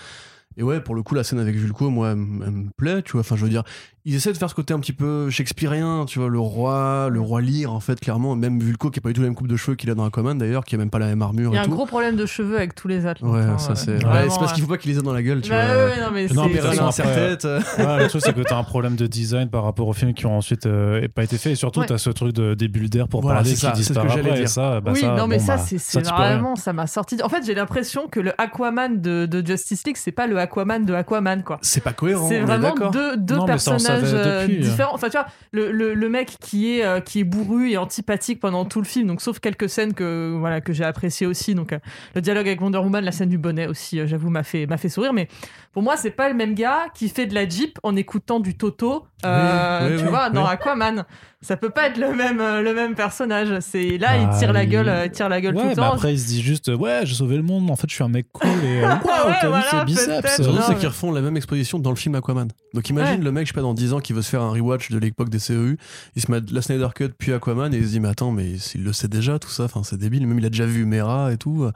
Et 0.57 0.63
ouais, 0.63 0.79
pour 0.81 0.95
le 0.95 1.03
coup, 1.03 1.15
la 1.15 1.23
scène 1.23 1.39
avec 1.39 1.55
Vulco, 1.55 1.89
moi, 1.89 2.11
elle, 2.11 2.17
me 2.17 2.69
plaît, 2.77 3.01
tu 3.01 3.13
vois. 3.13 3.21
Enfin, 3.21 3.35
je 3.35 3.43
veux 3.43 3.49
dire, 3.49 3.63
ils 4.05 4.15
essaient 4.15 4.33
de 4.33 4.37
faire 4.37 4.49
ce 4.49 4.55
côté 4.55 4.73
un 4.73 4.79
petit 4.79 4.93
peu 4.93 5.29
shakespearien, 5.29 6.05
tu 6.07 6.19
vois, 6.19 6.29
le 6.29 6.39
roi, 6.39 7.07
le 7.09 7.19
roi 7.21 7.41
lyre, 7.41 7.71
en 7.73 7.79
fait, 7.79 7.99
clairement. 7.99 8.35
Même 8.35 8.59
Vulco, 8.59 8.89
qui 8.89 8.99
a 8.99 9.01
pas 9.01 9.09
du 9.09 9.15
tout 9.15 9.21
la 9.21 9.27
même 9.27 9.35
coupe 9.35 9.47
de 9.47 9.55
cheveux 9.55 9.75
qu'il 9.75 9.89
a 9.89 9.95
dans 9.95 10.05
Aquaman, 10.05 10.37
d'ailleurs, 10.37 10.63
qui 10.65 10.75
a 10.75 10.77
même 10.77 10.89
pas 10.89 10.99
la 10.99 11.07
même 11.07 11.21
armure 11.21 11.51
Il 11.51 11.55
y 11.55 11.57
a 11.57 11.61
et 11.61 11.63
un 11.63 11.67
tout. 11.67 11.71
gros 11.75 11.85
problème 11.85 12.15
de 12.15 12.25
cheveux 12.25 12.57
avec 12.57 12.75
tous 12.75 12.87
les 12.87 13.05
athlètes. 13.05 13.29
Ouais, 13.29 13.39
hein, 13.41 13.57
ça 13.57 13.75
c'est. 13.75 13.91
Ouais, 13.91 13.97
Ouais, 13.97 14.03
Vraiment, 14.03 14.29
c'est 14.31 14.39
parce 14.39 14.53
qu'il 14.53 14.63
faut 14.63 14.69
pas 14.69 14.77
qu'il 14.77 14.91
les 14.91 14.99
ait 14.99 15.01
dans 15.01 15.13
la 15.13 15.23
gueule, 15.23 15.41
tu 15.41 15.49
Bah 15.49 15.65
vois. 15.65 15.85
ouais, 15.85 16.01
non, 16.01 16.11
mais 16.13 16.27
Non, 16.27 16.45
mais 16.47 16.61
c'est- 16.61 16.67
après- 16.79 16.91
serre-tête. 16.91 17.45
euh. 17.45 17.59
Ouais, 17.77 18.03
le 18.03 18.07
truc, 18.09 18.21
c'est 18.23 18.33
que 18.33 18.41
t'as 18.41 18.57
un 18.57 18.63
problème 18.63 18.95
de 18.95 19.07
design 19.07 19.49
par 19.49 19.63
rapport 19.63 19.87
aux 19.87 19.93
films 19.93 20.13
qui 20.13 20.25
ont 20.25 20.37
ensuite 20.37 20.65
euh, 20.65 21.07
pas 21.13 21.23
été 21.23 21.37
faits. 21.37 21.53
Et 21.53 21.55
surtout, 21.55 21.79
Ouais. 21.81 21.85
t'as 21.87 21.97
ce 21.97 22.09
truc 22.09 22.33
de, 22.33 22.53
des 22.53 22.67
bulles 22.67 22.89
d'air 22.89 23.07
pour 23.07 23.21
Voilà, 23.21 23.37
parler 23.39 23.51
qui 23.53 23.57
ça, 23.59 23.73
c'est 23.75 23.83
ce 23.83 23.93
que 23.93 23.99
disparaît 24.01 24.45
ça, 24.47 24.81
bah 24.81 24.91
oui, 24.93 24.99
ça, 25.01 25.15
non, 25.15 25.27
mais 25.27 25.37
bon, 25.37 25.45
ça, 25.45 25.55
bah, 25.57 25.63
c'est 25.65 25.77
ça, 25.77 26.01
c'est 26.03 26.09
vraiment, 26.09 26.55
ça 26.55 26.73
m'a 26.73 26.87
sorti. 26.87 27.17
En 27.23 27.29
fait, 27.29 27.43
j'ai 27.45 27.55
l'impression 27.55 28.07
que 28.07 28.19
le 28.19 28.33
Aquaman 28.39 28.99
de, 29.01 29.25
de 29.25 29.45
Justice 29.45 29.83
League, 29.85 29.97
c'est 29.97 30.11
pas 30.11 30.27
le 30.27 30.37
Aquaman 30.43 30.85
de 30.85 30.93
Aquaman, 30.93 31.43
quoi. 31.43 31.59
C'est 31.61 31.83
pas 31.83 31.91
cohérent. 31.93 32.27
C'est 32.29 32.39
vraiment 32.39 32.73
deux, 32.91 33.17
deux 33.17 33.35
Non, 33.35 33.45
personnages 33.45 34.13
euh, 34.13 34.43
depuis, 34.43 34.57
hein. 34.57 34.61
différents. 34.61 34.93
Enfin, 34.93 35.09
tu 35.09 35.17
vois, 35.17 35.27
le, 35.51 35.71
le, 35.71 35.93
le 35.93 36.09
mec 36.09 36.37
qui 36.39 36.77
est, 36.77 36.85
euh, 36.85 36.99
qui 36.99 37.19
est 37.19 37.23
bourru 37.23 37.71
et 37.71 37.77
antipathique 37.77 38.39
pendant 38.39 38.65
tout 38.65 38.79
le 38.79 38.85
film, 38.85 39.07
donc 39.07 39.21
sauf 39.21 39.39
quelques 39.39 39.69
scènes 39.69 39.93
que, 39.93 40.35
voilà, 40.39 40.61
que 40.61 40.71
j'ai 40.73 40.83
appréciées 40.83 41.27
aussi. 41.27 41.55
Donc, 41.55 41.73
euh, 41.73 41.79
le 42.15 42.21
dialogue 42.21 42.47
avec 42.47 42.61
Wonder 42.61 42.77
Woman, 42.77 43.03
la 43.03 43.11
scène 43.11 43.29
du 43.29 43.37
bonnet 43.37 43.67
aussi, 43.67 43.99
euh, 43.99 44.07
j'avoue, 44.07 44.29
m'a 44.29 44.43
fait, 44.43 44.65
m'a 44.67 44.77
fait 44.77 44.89
sourire. 44.89 45.13
Mais 45.13 45.27
pour 45.73 45.83
moi, 45.83 45.97
c'est 45.97 46.11
pas 46.11 46.29
le 46.29 46.35
même 46.35 46.53
gars 46.53 46.85
qui 46.93 47.09
fait 47.09 47.25
de 47.25 47.33
la 47.33 47.47
Jeep 47.47 47.79
en 47.83 47.95
écoutant 47.95 48.39
du 48.39 48.55
Toto, 48.55 49.05
euh, 49.25 49.79
Oui, 49.87 49.91
oui, 49.93 49.97
tu 49.99 50.03
oui, 50.05 50.09
vois, 50.09 50.29
dans. 50.29 50.45
Aquaman. 50.45 51.05
Ça 51.41 51.57
peut 51.57 51.69
pas 51.71 51.87
être 51.87 51.97
le 51.97 52.13
même, 52.15 52.39
euh, 52.39 52.61
le 52.61 52.73
même 52.73 52.95
personnage. 52.95 53.59
C'est 53.59 53.97
là, 53.97 54.17
il 54.17 54.27
Bah, 54.27 54.35
tire 54.39 54.53
la 54.53 54.63
il- 54.63 54.69
gueule, 54.69 54.87
euh, 54.87 55.05
il 55.07 55.11
tire 55.11 55.27
la 55.27 55.41
gueule 55.41 55.53
tout 55.55 55.61
le 55.61 55.67
mais 55.67 55.75
temps. 55.75 55.91
après, 55.91 56.13
il 56.13 56.19
se 56.19 56.25
dit 56.27 56.41
juste, 56.41 56.69
euh, 56.69 56.75
ouais, 56.77 57.01
j'ai 57.03 57.15
sauvé 57.15 57.35
le 57.35 57.43
monde, 57.43 57.69
en 57.69 57.75
fait, 57.75 57.89
je 57.89 57.95
suis 57.95 58.03
un 58.03 58.07
mec 58.07 58.27
cool 58.31 58.47
et 58.63 58.81
euh, 58.81 58.87
waouh, 59.03 59.27
Ouais, 59.27 59.33
t'as 59.41 59.47
voilà, 59.49 59.65
vu 59.65 59.69
ses 59.69 59.83
biceps. 59.85 60.35
Surtout, 60.41 60.61
c'est 60.61 60.69
mais- 60.73 60.79
qu'ils 60.79 60.87
refont 60.87 61.11
la 61.11 61.19
même 61.19 61.35
exposition 61.35 61.79
dans 61.79 61.89
le 61.89 61.97
film 61.97 62.15
Aquaman. 62.15 62.47
Donc 62.73 62.87
imagine 62.89 63.17
Ouais. 63.17 63.23
le 63.25 63.31
mec, 63.33 63.45
je 63.45 63.51
sais 63.51 63.55
pas, 63.55 63.61
dans 63.61 63.73
10 63.73 63.91
ans, 63.91 63.99
qui 63.99 64.13
veut 64.13 64.21
se 64.21 64.29
faire 64.29 64.41
un 64.41 64.51
rewatch 64.51 64.89
de 64.89 64.97
l'époque 64.97 65.27
des 65.27 65.39
CEU, 65.39 65.77
il 66.15 66.21
se 66.21 66.31
met 66.31 66.39
la 66.49 66.61
Snyder 66.61 66.87
Cut 66.95 67.09
puis 67.17 67.33
Aquaman 67.33 67.73
et 67.73 67.77
il 67.77 67.83
se 67.83 67.89
dit, 67.89 67.99
mais 67.99 68.07
attends, 68.07 68.31
mais 68.31 68.51
il 68.75 68.83
le 68.85 68.93
sait 68.93 69.09
déjà 69.09 69.37
tout 69.37 69.49
ça, 69.49 69.65
enfin 69.65 69.81
c'est 69.83 69.97
débile, 69.97 70.25
même 70.25 70.39
il 70.39 70.45
a 70.45 70.49
déjà 70.49 70.65
vu 70.65 70.85
Mera 70.85 71.33
et 71.33 71.37
tout. 71.37 71.69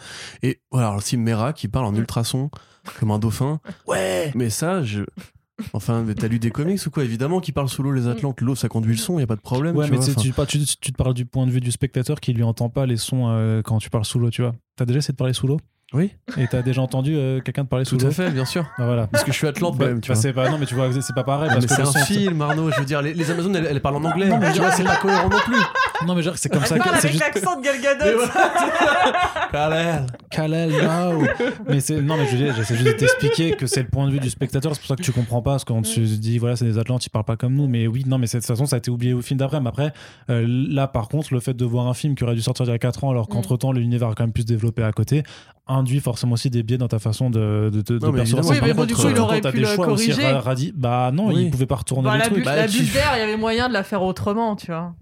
Et 0.44 0.62
voilà, 0.72 0.88
alors 0.88 1.02
si 1.04 1.18
Mera 1.18 1.52
qui 1.52 1.68
parle 1.68 1.88
en 1.88 1.94
ultrason 1.96 2.50
comme 3.02 3.12
un 3.12 3.20
dauphin, 3.20 3.60
ouais, 3.88 4.32
mais 4.34 4.50
ça, 4.50 4.82
je. 4.82 5.02
Enfin, 5.74 6.04
mais 6.04 6.14
t'as 6.14 6.28
lu 6.28 6.40
des 6.40 6.52
comics 6.52 6.80
ou 6.86 6.90
quoi 6.90 7.04
Évidemment 7.04 7.40
qui 7.40 7.52
parle 7.52 7.68
sous 7.68 7.82
l'eau 7.82 7.92
les 7.92 8.08
Atlantes, 8.08 8.42
l'eau 8.42 8.56
ça 8.56 8.70
conduit 8.70 8.94
le 8.94 9.00
son, 9.00 9.20
y 9.20 9.24
a 9.24 9.28
pas 9.28 9.36
de 9.36 9.42
problème. 9.42 9.76
Ouais, 9.76 9.86
tu 9.86 9.92
mais 9.92 9.98
vois, 9.98 10.46
tu, 10.46 10.60
tu 10.60 10.92
te 10.92 10.98
parles 10.98 11.14
du 11.14 11.26
point 11.26 11.46
de 11.46 11.52
vue 11.52 11.62
du 11.62 11.72
spectateur 11.72 12.20
qui 12.20 12.34
lui 12.34 12.44
entend 12.44 12.70
pas 12.70 12.86
les 12.86 12.98
sons 12.98 13.28
euh, 13.28 13.62
quand 13.64 13.80
tu 13.80 13.90
parles 13.90 14.06
sous 14.06 14.20
l'eau, 14.20 14.30
tu 14.30 14.42
vois. 14.44 14.54
T'as 14.76 14.86
déjà 14.86 15.00
essayé 15.00 15.14
de 15.14 15.18
parler 15.18 15.34
sous 15.34 15.48
l'eau? 15.48 15.58
Oui, 15.94 16.12
Et 16.38 16.48
t'as 16.48 16.62
déjà 16.62 16.82
entendu 16.82 17.16
euh, 17.16 17.40
quelqu'un 17.40 17.64
te 17.64 17.70
parler 17.70 17.86
sous 17.86 17.96
tout 17.96 18.04
l'eau 18.04 18.12
à 18.12 18.14
fait, 18.14 18.30
bien 18.32 18.44
sûr. 18.44 18.66
Ah, 18.78 18.86
voilà. 18.86 19.08
Parce 19.08 19.24
que 19.24 19.32
je 19.32 19.38
suis 19.38 19.48
Atlante 19.48 19.78
Bah, 19.78 19.86
quand 19.86 19.92
même, 19.92 20.02
tu 20.02 20.10
bah, 20.10 20.16
vois. 20.16 20.22
c'est 20.22 20.34
pas, 20.34 20.50
non, 20.50 20.58
mais 20.58 20.66
tu 20.66 20.76
vois, 20.76 20.90
c'est 21.02 21.16
pas 21.16 21.24
pareil. 21.24 21.48
Ah, 21.50 21.54
parce 21.54 21.66
mais 21.70 21.76
c'est 21.76 21.82
un 21.82 21.86
son, 21.86 22.00
film, 22.00 22.42
Arnaud. 22.42 22.70
Je 22.72 22.80
veux 22.80 22.86
dire, 22.86 23.02
les, 23.02 23.14
les 23.14 23.32
Amazones, 23.32 23.56
elles, 23.56 23.68
elles 23.72 23.82
parlent 23.82 23.96
en 23.96 24.04
anglais. 24.04 24.28
Non, 24.28 24.38
mais 24.38 24.52
tu 24.52 24.60
vois, 24.60 24.72
c'est 24.72 24.84
pas 24.84 24.98
cohérent 24.98 25.30
non 25.30 25.38
plus. 25.46 25.56
Non, 26.06 26.14
mais 26.14 26.24
genre, 26.24 26.34
c'est 26.38 26.50
comme 26.50 26.66
ça 26.66 26.76
parle 26.76 26.90
c'est 27.00 27.08
avec 27.08 27.12
juste. 27.14 27.24
l'accent 27.24 27.58
de 27.58 27.64
Gal 27.64 27.82
Gadot. 27.82 28.06
Mais 28.06 28.14
voilà. 28.14 28.52
Kalel. 29.52 30.06
Kalel, 30.30 30.72
no. 30.72 31.24
mais 31.70 31.80
c'est 31.80 32.02
non, 32.02 32.18
mais 32.18 32.26
je 32.28 32.32
veux 32.32 32.38
dire, 32.44 32.54
j'essaie 32.54 32.76
juste 32.76 32.88
de 32.88 32.92
t'expliquer 32.92 33.52
que 33.56 33.66
c'est 33.66 33.82
le 33.82 33.88
point 33.88 34.06
de 34.08 34.12
vue 34.12 34.20
du 34.20 34.30
spectateur. 34.30 34.74
C'est 34.76 34.82
pour 34.82 34.90
ça 34.90 34.96
que 34.98 35.04
tu 35.04 35.14
comprends 35.14 35.42
pas, 35.42 35.52
parce 35.52 35.64
qu'on 35.64 35.86
se 35.86 36.02
dit 36.02 36.38
voilà, 36.38 36.58
c'est 36.58 36.66
des 36.66 36.78
Atlantes, 36.78 37.06
ils 37.06 37.10
parlent 37.10 37.24
pas 37.24 37.38
comme 37.38 37.54
nous. 37.56 37.68
Mais 37.70 37.88
oui, 37.88 38.04
non, 38.06 38.18
mais 38.18 38.28
de 38.28 38.32
toute 38.32 38.46
façon, 38.46 38.66
ça 38.66 38.76
a 38.76 38.80
été 38.80 38.92
oublié 38.92 39.14
au 39.14 39.22
film 39.22 39.40
d'après. 39.40 39.62
Mais 39.62 39.70
après, 39.70 39.94
euh, 40.30 40.46
là, 40.48 40.88
par 40.90 41.08
contre, 41.08 41.34
le 41.34 41.40
fait 41.40 41.54
de 41.54 41.64
voir 41.66 41.88
un 41.88 41.94
film 41.94 42.14
qui 42.16 42.26
aurait 42.26 42.36
dû 42.36 42.42
sortir 42.42 42.66
il 42.66 42.72
y 42.72 42.74
a 42.74 42.78
4 42.78 43.06
ans, 43.06 43.12
alors 43.12 43.30
qu'entre 43.30 43.56
temps, 43.56 43.72
l'univers 43.72 44.10
a 44.10 44.16
quand 44.16 44.24
même 44.24 44.34
pu 44.34 44.42
se 44.42 44.48
développer 44.48 44.84
à 44.84 44.92
côté, 44.92 45.24
induit 45.68 46.00
forcément 46.00 46.34
aussi 46.34 46.50
des 46.50 46.64
biais 46.64 46.78
dans 46.78 46.88
ta 46.88 47.00
façon 47.00 47.30
de, 47.30 47.70
de, 47.74 47.82
de, 47.82 48.00
Non, 48.00 48.08
de 48.08 48.12
mais 48.14 48.18
percevoir. 48.20 48.46
Oui, 48.50 48.58
Par 48.60 48.68
mais 48.68 48.74
bon, 48.74 48.82
contre, 48.84 48.88
du 48.88 48.96
coup, 48.96 49.08
il 49.10 49.14
quand 49.16 49.24
aurait 49.24 49.42
t'as 49.42 49.52
pu 49.52 49.58
des 49.58 49.64
le 49.64 49.70
choix 49.70 49.88
aussi 49.90 50.10
corriger. 50.12 50.32
radis- 50.40 50.74
bah 50.76 51.12
non, 51.14 51.28
Oui. 51.28 51.44
il 51.46 51.52
pouvait 51.52 51.66
pas 51.66 51.76
retourner 51.76 52.04
Bah, 52.10 52.14
les 52.14 52.20
la, 52.20 52.26
trucs. 52.26 52.38
bu- 52.40 52.44
Bah, 52.46 52.56
la 52.56 52.68
bulle 52.68 52.90
d'air, 52.94 53.12
il 53.16 53.20
y 53.20 53.22
avait 53.24 53.38
moyen 53.38 53.68
de 53.68 53.74
la 53.74 53.84
faire 53.84 54.02
autrement, 54.04 54.56
tu 54.56 54.68
vois. 54.68 54.94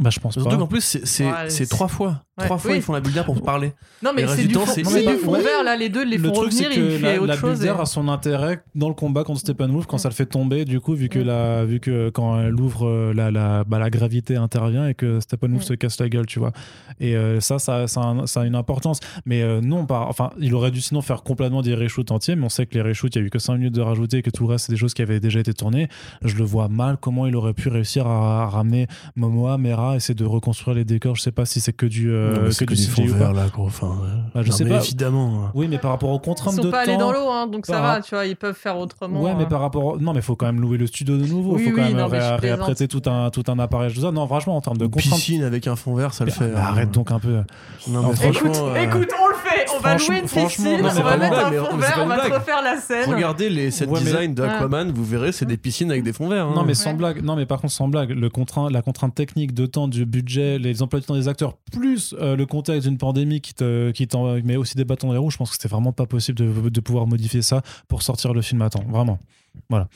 Bah, 0.00 0.08
je 0.10 0.18
pense 0.20 0.32
Surtout 0.32 0.48
pas. 0.48 0.56
qu'en 0.56 0.66
plus, 0.66 0.80
c'est 0.80 1.06
c'est- 1.06 1.26
Ouais, 1.26 1.32
c'est 1.48 1.64
c'est- 1.64 1.66
trois 1.66 1.86
fois. 1.88 2.22
Ouais. 2.38 2.46
Trois 2.46 2.56
fois, 2.56 2.70
Oui. 2.70 2.78
ils 2.78 2.82
font 2.82 2.94
la 2.94 3.00
bulle 3.00 3.12
d'air 3.12 3.26
pour 3.26 3.42
parler. 3.42 3.74
Non, 4.02 4.12
mais 4.16 4.22
Le 4.22 4.28
c'est 4.28 4.44
du 4.46 4.54
fond, 4.54 4.64
c'est- 4.64 4.82
c'est 4.84 4.90
c'est 4.90 5.00
du 5.00 5.04
pas- 5.04 5.16
fond 5.18 5.32
ouais. 5.32 5.42
vert, 5.42 5.62
là, 5.62 5.76
les 5.76 5.90
deux, 5.90 6.02
les 6.02 6.16
le 6.16 6.28
font 6.30 6.32
revenir, 6.40 6.70
il 6.72 6.92
fait 6.92 6.98
la, 6.98 7.16
autre 7.18 7.26
la 7.26 7.36
chose. 7.36 7.58
Builder 7.60 7.74
et- 7.78 7.82
a 7.82 7.84
son 7.84 8.08
intérêt 8.08 8.62
dans 8.74 8.88
le 8.88 8.94
combat 8.94 9.22
contre 9.22 9.40
Steppenwolf 9.40 9.84
quand 9.86 9.98
ça 9.98 10.08
le 10.08 10.14
fait 10.14 10.24
tomber, 10.24 10.64
du 10.64 10.80
coup, 10.80 10.94
vu 10.94 11.10
que, 11.10 11.18
Mm. 11.18 11.24
la, 11.26 11.64
vu 11.66 11.78
que 11.78 12.08
quand 12.08 12.40
elle 12.40 12.58
ouvre, 12.58 12.88
euh, 12.88 13.12
la, 13.14 13.30
la, 13.30 13.64
bah, 13.64 13.78
la 13.78 13.90
gravité 13.90 14.36
intervient 14.36 14.88
et 14.88 14.94
que 14.94 15.20
Steppenwolf 15.20 15.62
Mm. 15.62 15.66
se 15.66 15.74
casse 15.74 16.00
la 16.00 16.08
gueule, 16.08 16.24
tu 16.24 16.38
vois. 16.38 16.52
Et 16.98 17.14
euh, 17.14 17.40
ça, 17.40 17.58
ça, 17.58 17.86
ça, 17.86 18.00
a 18.00 18.04
un- 18.06 18.26
ça 18.26 18.40
a 18.40 18.44
une 18.46 18.54
importance. 18.54 18.98
Mais 19.26 19.42
euh, 19.42 19.60
non, 19.60 19.84
par, 19.84 20.08
enfin, 20.08 20.30
il 20.40 20.54
aurait 20.54 20.70
dû 20.70 20.80
sinon 20.80 21.02
faire 21.02 21.22
complètement 21.22 21.60
des 21.60 21.74
reshoots 21.74 22.10
entiers, 22.10 22.34
mais 22.34 22.46
on 22.46 22.48
sait 22.48 22.64
que 22.64 22.74
les 22.76 22.82
reshoots, 22.82 23.14
il 23.14 23.18
y 23.18 23.22
a 23.22 23.26
eu 23.26 23.30
que 23.30 23.38
5 23.38 23.56
minutes 23.58 23.74
de 23.74 23.82
rajouter 23.82 24.16
et 24.18 24.22
que 24.22 24.30
tout 24.30 24.44
le 24.44 24.52
reste, 24.54 24.66
c'est 24.68 24.72
des 24.72 24.78
choses 24.78 24.94
qui 24.94 25.02
avaient 25.02 25.20
déjà 25.20 25.38
été 25.40 25.52
tournées. 25.52 25.88
Je 26.22 26.34
le 26.36 26.44
vois 26.44 26.68
mal 26.68 26.96
comment 26.98 27.26
il 27.26 27.36
aurait 27.36 27.52
pu 27.52 27.68
réussir 27.68 28.06
à, 28.06 28.44
à 28.44 28.46
ramener 28.46 28.86
Momoa, 29.16 29.58
Mera, 29.58 29.81
essayer 29.96 30.14
de 30.14 30.24
reconstruire 30.24 30.74
les 30.76 30.84
décors. 30.84 31.16
Je 31.16 31.22
sais 31.22 31.32
pas 31.32 31.44
si 31.46 31.60
c'est 31.60 31.72
que 31.72 31.86
du, 31.86 32.10
euh, 32.10 32.34
Non, 32.44 32.50
que 32.50 32.64
que 32.64 32.74
du 32.74 32.86
CGI 32.86 33.10
ou 33.10 33.14
pas. 33.14 33.32
là. 33.32 33.46
Enfin, 33.58 33.96
Bah, 34.34 34.40
je 34.42 34.50
non, 34.50 34.56
sais 34.56 34.64
mais 34.64 34.70
pas. 34.70 34.76
Évidemment. 34.82 35.50
Oui, 35.54 35.66
mais 35.68 35.78
par 35.78 35.90
rapport 35.92 36.10
aux 36.10 36.16
Ils 36.18 36.20
contraintes 36.24 36.54
sont 36.54 36.62
de 36.62 36.70
pas 36.70 36.84
temps. 36.84 36.90
allés 36.90 36.98
dans 36.98 37.12
l'eau, 37.12 37.28
hein, 37.30 37.46
donc 37.46 37.66
ça 37.66 37.80
va, 37.80 38.00
tu 38.00 38.14
vois, 38.14 38.26
ils 38.26 38.36
peuvent 38.36 38.54
faire 38.56 38.78
autrement. 38.78 39.20
Ouais, 39.22 39.34
mais 39.36 39.44
hein. 39.44 39.46
par 39.50 39.60
rapport. 39.60 40.00
Non, 40.00 40.12
mais 40.12 40.20
faut 40.22 40.36
quand 40.36 40.46
même 40.46 40.60
louer 40.60 40.78
le 40.78 40.86
studio 40.86 41.16
de 41.16 41.26
nouveau. 41.26 41.52
Il 41.58 41.64
Oui, 41.64 41.70
faut 41.70 41.76
quand 41.76 41.82
oui, 41.82 41.88
même 41.94 41.96
non, 41.98 42.08
ré- 42.08 42.36
réapprêter 42.36 42.88
tout 42.88 43.02
un, 43.06 43.30
tout 43.30 43.44
un 43.48 43.58
appareil 43.58 43.94
ça. 43.94 44.10
Non, 44.12 44.26
franchement, 44.26 44.56
en 44.56 44.60
termes 44.60 44.78
de 44.78 44.86
contraintes. 44.86 45.14
piscine 45.14 45.42
avec 45.44 45.66
un 45.66 45.76
fond 45.76 45.94
vert, 45.94 46.14
ça 46.14 46.24
le 46.24 46.30
Mais- 46.30 46.36
fait. 46.48 46.54
hein. 46.54 46.62
arrête 46.62 46.90
donc 46.90 47.10
un 47.10 47.18
peu. 47.18 47.42
Non, 47.88 48.02
mais 48.02 48.08
Écoute, 48.08 48.16
franchement. 48.16 48.50
Écoute, 48.52 48.62
euh, 48.76 48.82
écoute, 48.84 49.08
on 49.22 49.28
le 49.28 49.34
fait, 49.34 49.66
on 49.76 49.80
va 49.80 49.96
louer 49.96 50.18
une 50.20 50.28
piscine, 50.28 50.66
on 50.80 50.82
va 50.88 51.00
pas 51.02 51.16
mettre 51.16 51.38
un 51.38 51.50
fond 51.50 51.76
vert, 51.76 51.94
pas 51.94 52.02
on 52.02 52.06
va 52.06 52.18
te 52.18 52.32
refaire 52.34 52.62
la 52.62 52.76
scène. 52.80 53.10
Regardez 53.12 53.50
les 53.50 53.70
set 53.70 53.90
design 53.90 54.34
de 54.34 54.42
Aquaman, 54.42 54.90
vous 54.92 55.04
verrez, 55.04 55.32
c'est 55.32 55.46
des 55.46 55.56
piscines 55.56 55.90
avec 55.90 56.02
des 56.04 56.12
fonds 56.12 56.28
verts. 56.28 56.46
hein. 56.46 56.52
Non, 56.54 56.64
mais 56.64 56.74
sans 56.74 56.94
blague. 56.94 57.22
Non, 57.22 57.36
mais 57.36 57.46
par 57.46 57.60
contre, 57.60 57.72
sans 57.72 57.88
blague, 57.88 58.10
le 58.10 58.28
contraint, 58.30 58.70
la 58.70 58.82
contrainte 58.82 59.14
technique 59.14 59.54
de 59.54 59.66
temps, 59.72 59.88
du 59.88 60.06
budget, 60.06 60.58
les 60.58 60.82
emplois 60.82 61.00
du 61.00 61.06
temps 61.06 61.14
des 61.14 61.26
acteurs, 61.28 61.56
plus 61.72 62.14
euh, 62.20 62.36
le 62.36 62.46
contexte 62.46 62.86
d'une 62.88 62.98
pandémie 62.98 63.40
qui 63.40 63.54
te, 63.54 63.90
qui 63.90 64.06
t'en 64.06 64.34
met 64.42 64.56
aussi 64.56 64.76
des 64.76 64.84
bâtons 64.84 65.08
dans 65.08 65.12
les 65.14 65.18
roues, 65.18 65.30
je 65.30 65.36
pense 65.38 65.50
que 65.50 65.56
c'était 65.56 65.68
vraiment 65.68 65.92
pas 65.92 66.06
possible 66.06 66.38
de, 66.38 66.68
de 66.68 66.80
pouvoir 66.80 67.06
modifier 67.06 67.42
ça 67.42 67.62
pour 67.88 68.02
sortir 68.02 68.32
le 68.32 68.42
film 68.42 68.62
à 68.62 68.70
temps. 68.70 68.84
Vraiment. 68.88 69.18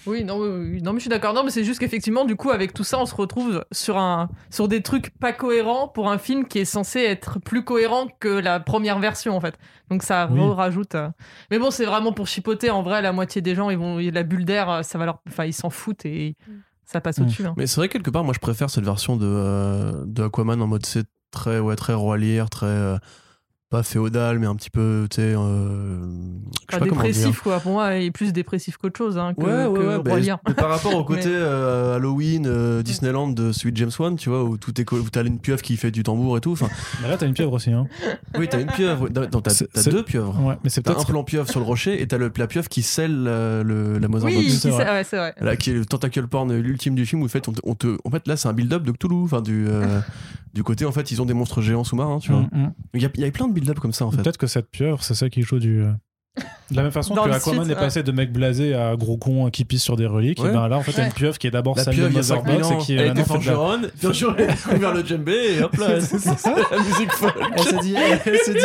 Oui, 0.06 0.22
non, 0.22 0.38
oui, 0.38 0.48
oui, 0.74 0.82
non, 0.82 0.92
mais 0.92 0.98
je 0.98 1.04
suis 1.04 1.08
d'accord. 1.10 1.32
Non, 1.32 1.42
mais 1.42 1.50
c'est 1.50 1.64
juste 1.64 1.80
qu'effectivement, 1.80 2.26
du 2.26 2.36
coup, 2.36 2.50
avec 2.50 2.74
tout 2.74 2.84
ça, 2.84 2.98
on 3.00 3.06
se 3.06 3.14
retrouve 3.14 3.64
sur 3.72 3.96
un, 3.96 4.28
sur 4.50 4.68
des 4.68 4.82
trucs 4.82 5.10
pas 5.18 5.32
cohérents 5.32 5.88
pour 5.88 6.10
un 6.10 6.18
film 6.18 6.46
qui 6.46 6.58
est 6.58 6.64
censé 6.66 7.00
être 7.00 7.38
plus 7.40 7.64
cohérent 7.64 8.06
que 8.20 8.28
la 8.28 8.60
première 8.60 8.98
version, 8.98 9.34
en 9.34 9.40
fait. 9.40 9.58
Donc 9.90 10.02
ça 10.02 10.28
Oui. 10.30 10.40
rajoute. 10.50 10.94
euh. 10.94 11.08
Mais 11.50 11.58
bon, 11.58 11.70
c'est 11.70 11.86
vraiment 11.86 12.12
pour 12.12 12.26
chipoter. 12.26 12.68
En 12.70 12.82
vrai, 12.82 13.00
la 13.00 13.12
moitié 13.12 13.40
des 13.40 13.54
gens, 13.54 13.70
ils 13.70 13.78
vont, 13.78 13.96
la 13.98 14.22
bulle 14.24 14.44
d'air, 14.44 14.68
euh, 14.70 14.82
ça 14.82 14.98
va 14.98 15.06
leur, 15.06 15.20
enfin, 15.26 15.46
ils 15.46 15.54
s'en 15.54 15.70
foutent 15.70 16.04
et 16.04 16.36
ça 16.86 17.00
passe 17.00 17.18
Mm. 17.18 17.22
au-dessus. 17.22 17.46
hein. 17.46 17.54
Mais 17.56 17.66
c'est 17.66 17.76
vrai, 17.76 17.88
quelque 17.88 18.10
part, 18.10 18.24
moi, 18.24 18.32
je 18.34 18.38
préfère 18.40 18.70
cette 18.70 18.84
version 18.84 19.16
de, 19.16 19.26
euh, 19.26 20.04
de 20.06 20.22
Aquaman 20.22 20.60
en 20.62 20.66
mode 20.66 20.86
c'est 20.86 21.06
très, 21.30 21.58
ouais, 21.58 21.76
très 21.76 21.92
très. 22.48 22.66
euh, 22.66 22.96
pas 23.68 23.82
féodal, 23.82 24.38
mais 24.38 24.46
un 24.46 24.54
petit 24.54 24.70
peu, 24.70 25.06
tu 25.10 25.16
sais. 25.16 25.34
euh, 25.36 25.98
Pas 26.70 26.78
dépressif, 26.78 27.40
quoi. 27.40 27.58
Pour 27.58 27.72
moi, 27.72 27.96
il 27.96 28.04
est 28.06 28.10
plus 28.12 28.32
dépressif 28.32 28.76
qu'autre 28.76 28.96
chose. 28.96 29.18
Hein, 29.18 29.34
que, 29.34 29.42
Ouais, 29.44 29.66
ouais, 29.66 29.78
que 30.02 30.08
ouais. 30.08 30.32
bah, 30.44 30.54
par 30.56 30.68
rapport 30.68 30.94
au 30.94 31.02
côté 31.04 31.28
Mais- 31.30 31.34
euh, 31.34 31.96
Halloween, 31.96 32.46
euh, 32.46 32.82
Disneyland 32.84 33.28
de 33.28 33.50
Sweet 33.50 33.76
James 33.76 33.90
Wan, 33.98 34.14
tu 34.16 34.28
vois, 34.28 34.44
où 34.44 34.56
tout 34.56 34.80
est 34.80 34.92
où 34.92 35.10
t'as 35.10 35.24
une 35.24 35.40
pieuvre 35.40 35.62
qui 35.62 35.76
fait 35.76 35.90
du 35.90 36.04
tambour 36.04 36.36
et 36.36 36.40
tout. 36.40 36.52
Enfin, 36.52 36.68
Mais 37.02 37.08
là, 37.08 37.16
t'as 37.16 37.26
une 37.26 37.34
pieuvre 37.34 37.54
aussi. 37.54 37.72
Hein. 37.72 37.86
oui, 38.38 38.46
t'as 38.48 38.60
une 38.60 38.68
pieuvre. 38.68 39.08
Non, 39.08 39.40
t'as 39.40 39.90
deux 39.90 40.04
pieuvres. 40.04 40.40
Ouais, 40.44 40.54
mais 40.62 40.70
c'est 40.70 40.82
T'as 40.82 41.00
un 41.00 41.04
plan 41.04 41.24
pieuvre 41.24 41.48
sur 41.50 41.58
le 41.58 41.66
rocher 41.66 42.00
et 42.00 42.06
t'as 42.06 42.18
le, 42.18 42.30
la 42.36 42.46
pieuvre 42.46 42.68
qui 42.68 42.82
scelle 42.82 43.24
le, 43.24 43.98
la 43.98 44.06
Mother 44.08 44.28
Oui, 44.28 44.48
c'est 44.50 44.70
vrai. 44.70 44.84
ouais, 44.84 45.04
c'est 45.04 45.16
vrai. 45.16 45.34
Là, 45.40 45.56
qui 45.56 45.70
est 45.70 45.74
le 45.74 45.84
tentacle 45.84 46.24
porn 46.28 46.50
ultime 46.52 46.94
du 46.94 47.04
film 47.04 47.22
où 47.22 47.24
en 47.24 47.28
fait, 47.28 47.48
on 47.48 47.52
te, 47.52 47.60
on 47.64 47.74
te- 47.74 47.98
en 48.04 48.10
fait 48.10 48.28
là 48.28 48.36
c'est 48.36 48.48
un 48.48 48.52
build-up 48.52 48.84
de 48.84 48.92
Cthulhu, 48.92 49.24
enfin 49.24 49.40
du, 49.42 49.66
euh, 49.68 50.00
du 50.54 50.62
côté 50.62 50.84
en 50.84 50.92
fait 50.92 51.10
ils 51.10 51.20
ont 51.20 51.26
des 51.26 51.34
monstres 51.34 51.60
géants 51.62 51.82
sous-marins, 51.84 52.18
tu 52.20 52.30
vois. 52.30 52.42
Mm, 52.42 52.48
mm. 52.52 52.72
Il 52.94 53.02
y 53.02 53.06
a, 53.06 53.08
il 53.14 53.20
y 53.20 53.24
a 53.24 53.30
plein 53.30 53.48
de 53.48 53.52
Peut-être 54.22 54.38
que 54.38 54.46
cette 54.46 54.70
pieuvre, 54.70 55.02
c'est 55.02 55.14
ça 55.14 55.30
qui 55.30 55.42
joue 55.42 55.58
du. 55.58 55.84
De 56.70 56.74
la 56.76 56.82
même 56.82 56.90
façon 56.90 57.14
que 57.14 57.30
Aquaman 57.30 57.70
est 57.70 57.74
passé 57.76 58.02
de 58.02 58.10
mec 58.10 58.32
blasé 58.32 58.74
à 58.74 58.96
gros 58.96 59.16
con 59.16 59.48
qui 59.50 59.64
pisse 59.64 59.82
sur 59.84 59.96
des 59.96 60.06
reliques, 60.06 60.42
Ouais. 60.42 60.50
et 60.50 60.52
ben 60.52 60.66
là 60.66 60.76
en 60.78 60.82
fait 60.82 60.96
Ouais. 61.00 61.06
une 61.06 61.12
pieuvre 61.12 61.38
qui 61.38 61.46
est 61.46 61.50
d'abord 61.52 61.74
pieuvre, 61.76 61.90
de 61.92 62.08
il 62.10 62.16
y 62.16 62.18
a 62.18 62.22
5000 62.24 62.52
Mother 62.54 62.58
Box 62.58 62.66
ans, 62.66 62.78
et 62.80 62.82
qui 62.82 62.92
est 62.96 63.06
maintenant 63.06 63.24
fait 63.24 63.32
de 63.32 63.38
la- 63.38 63.44
forgeronne, 63.52 63.90
bien 64.00 64.12
sûr, 64.12 64.34
elle 64.36 64.50
est 64.50 64.74
ouvert 64.76 64.92
le 64.94 65.06
djembé 65.06 65.36
et 65.58 65.62
hop 65.62 65.76
là, 65.76 66.00
C'est 66.00 66.18
ça. 66.18 66.54
la 66.72 66.78
musique 66.78 67.12
folk. 67.12 67.34
Elle 67.56 67.62
s'est 67.62 67.76
dit, 67.78 67.94
elle 67.96 68.38
s'est 68.38 68.52
dit, 68.54 68.58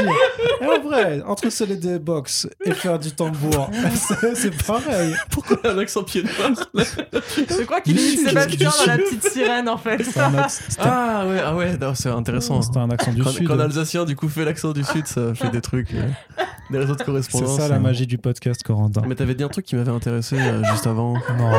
eh, 0.61 0.65
en 0.65 0.81
vrai, 0.87 1.21
entre 1.27 1.49
sceller 1.51 1.75
des 1.75 1.99
box 1.99 2.47
et 2.65 2.71
faire 2.71 2.97
du 2.97 3.11
tambour, 3.11 3.69
c'est 4.33 4.63
pareil. 4.65 5.13
Pourquoi 5.29 5.57
elle 5.63 5.69
a 5.69 5.73
un 5.73 5.77
accent 5.77 6.03
pied 6.03 6.23
noir 6.23 6.51
Je 6.73 7.63
crois 7.63 7.81
qu'il 7.81 7.99
est 7.99 8.17
Sébastien 8.17 8.69
dans 8.69 8.85
la 8.93 8.97
petite 8.97 9.29
sirène, 9.29 9.69
en 9.69 9.77
fait. 9.77 10.01
Ah 10.79 11.25
ouais, 11.27 11.39
ah 11.45 11.55
ouais, 11.55 11.77
non, 11.77 11.93
c'est 11.93 12.09
intéressant. 12.09 12.63
c'était 12.63 12.79
un 12.79 12.89
accent 12.89 13.13
du 13.13 13.23
sud. 13.23 13.47
quand 13.47 13.55
l'Alsacien 13.55 14.05
du 14.05 14.15
coup 14.15 14.27
fait 14.27 14.43
l'accent 14.45 14.71
du 14.73 14.83
sud, 14.83 15.05
ça 15.05 15.33
fait 15.35 15.49
des 15.49 15.61
trucs, 15.61 15.93
euh, 15.93 16.07
des 16.71 16.79
réseaux 16.79 16.95
de 16.95 17.03
correspondance. 17.03 17.60
Ça 17.67 17.73
la 17.73 17.79
magie 17.79 18.07
du 18.07 18.17
podcast, 18.17 18.63
Corentin. 18.63 19.01
Mais 19.07 19.15
t'avais 19.15 19.35
dit 19.35 19.43
un 19.43 19.49
truc 19.49 19.65
qui 19.65 19.75
m'avait 19.75 19.91
intéressé 19.91 20.35
euh, 20.37 20.63
juste 20.71 20.87
avant. 20.87 21.13
Non. 21.37 21.51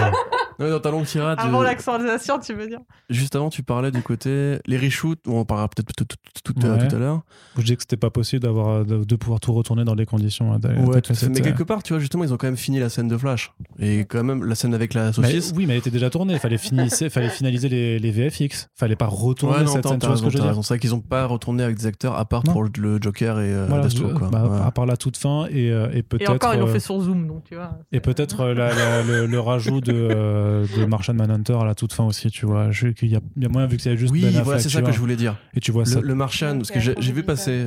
Ouais, 0.63 0.71
dans 0.71 0.81
ta 0.81 0.91
longue 0.91 1.05
tirade. 1.05 1.39
Avant 1.41 1.61
je- 1.61 1.65
l'accent 1.65 1.95
alsacien, 1.95 2.39
tu 2.39 2.55
veux 2.55 2.67
dire 2.69 2.81
Juste 3.11 3.35
avant, 3.37 3.51
tu 3.51 3.63
parlais 3.63 3.91
du 3.91 4.03
côté 4.03 4.59
les 4.67 4.79
reshoots. 4.79 5.19
On 5.27 5.39
en 5.41 5.45
parlera 5.45 5.69
peut-être 5.69 5.93
tout, 5.95 6.05
tout- 6.05 6.17
tout- 6.45 6.53
tout- 6.55 6.67
Ouais. 6.67 6.89
tout 6.89 6.97
à 6.97 6.99
l'heure. 6.99 7.23
Je 7.59 7.63
dis 7.63 7.77
que 7.77 7.83
c'était 7.83 7.97
pas 7.97 8.11
possible 8.11 8.43
d'avoir 8.43 8.85
de, 8.85 9.05
de 9.05 9.17
pouvoir 9.17 9.41
tout 9.41 9.53
retourner 9.53 9.85
dans 9.85 9.95
les 9.95 10.07
conditions. 10.07 10.53
euh, 10.53 10.85
Ouais, 10.87 11.01
tout 11.01 11.09
fait. 11.09 11.15
cette, 11.15 11.31
Mais 11.31 11.41
euh, 11.41 11.45
quelque 11.45 11.63
part, 11.63 11.83
tu 11.83 11.93
vois, 11.93 12.01
justement, 12.01 12.25
ils 12.25 12.33
ont 12.33 12.37
quand 12.37 12.47
même 12.47 12.57
fini 12.57 12.79
la 12.79 12.89
scène 12.89 13.09
de 13.09 13.17
Flash. 13.17 13.53
Et 13.79 14.01
quand 14.01 14.23
même, 14.25 14.45
la 14.45 14.55
scène 14.55 14.75
avec 14.75 14.95
la 14.95 15.07
mais 15.07 15.13
saucisse. 15.13 15.53
oui, 15.57 15.67
mais 15.67 15.75
elle 15.75 15.79
était 15.81 15.91
déjà 15.91 16.11
tournée. 16.11 16.39
Fallait 16.39 16.59
finaliser, 16.59 17.11
fallait 17.11 17.29
finaliser 17.29 17.69
les, 17.69 17.99
les 17.99 18.11
VFX. 18.11 18.69
Fallait 18.75 18.97
pas 18.97 19.07
retourner 19.07 19.59
Ouais, 19.59 19.65
non, 19.65 19.73
cette 19.73 19.87
scène. 19.87 19.99
Tu 19.99 20.07
vois 20.07 20.17
ce 20.17 20.23
raison, 20.23 20.27
que 20.27 20.31
je 20.33 20.37
veux 20.37 20.41
t'as 20.41 20.45
dire? 20.45 20.49
raison. 20.51 20.63
C'est 20.63 20.75
vrai 20.75 20.79
qu'ils 20.79 20.95
ont 20.95 21.01
pas 21.01 21.27
retourné 21.27 21.63
avec 21.63 21.77
des 21.77 21.87
acteurs 21.87 22.17
à 22.17 22.25
part 22.25 22.43
Non. 22.47 22.53
pour 22.53 22.63
le 22.65 22.99
Joker 23.01 23.41
et 23.41 23.53
euh, 23.53 23.67
Voilà, 23.69 23.85
Deathstroke, 23.85 24.13
je- 24.13 24.19
quoi. 24.19 24.29
bah, 24.29 24.49
Ouais. 24.49 24.59
à 24.67 24.71
part 24.71 24.87
la 24.87 24.97
toute 24.97 25.17
fin 25.17 25.47
et, 25.51 25.71
euh, 25.71 25.89
et 25.93 25.99
Et 25.99 26.03
peut-être 26.03 26.31
encore, 26.31 26.55
ils 26.55 26.61
l'ont 26.61 26.67
euh, 26.69 26.73
fait 26.73 26.81
sur 26.81 27.01
Zoom, 27.01 27.27
donc 27.29 27.45
tu 27.45 27.55
vois. 27.55 27.79
et 27.93 28.01
peut-être 28.01 28.41
euh, 28.41 29.27
le 29.27 29.39
rajout 29.41 29.81
de, 29.81 29.93
euh, 30.53 30.67
de 30.77 30.85
Martian 30.85 31.15
Manhunter 31.15 31.55
à 31.61 31.65
la 31.65 31.75
toute 31.75 31.93
fin 31.93 32.05
aussi 32.05 32.31
tu 32.31 32.47
vois 32.47 32.71
je, 32.71 32.89
qu'il 32.89 33.09
y 33.09 33.17
a, 33.17 33.21
il 33.37 33.43
y 33.43 33.47
a 33.47 33.49
moyen 33.49 33.67
vu 33.67 33.77
que 33.77 33.83
c'est 33.83 33.97
juste 33.97 34.13
Oui, 34.13 34.21
Ben 34.23 34.31
voilà, 34.31 34.41
Affleck, 34.59 34.61
c'est 34.61 34.69
ça 34.69 34.83
que 34.83 34.93
je 34.93 34.99
voulais 34.99 35.17
dire. 35.17 35.37
et 35.55 35.61
tu 35.61 35.73
vois 35.73 35.85
Le, 35.85 35.89
ça 35.91 36.01
le 36.01 36.15
Martian, 36.15 36.57
parce 36.57 36.71
que 36.71 36.81
j'ai 36.81 37.13
vu 37.13 37.23
passer. 37.23 37.67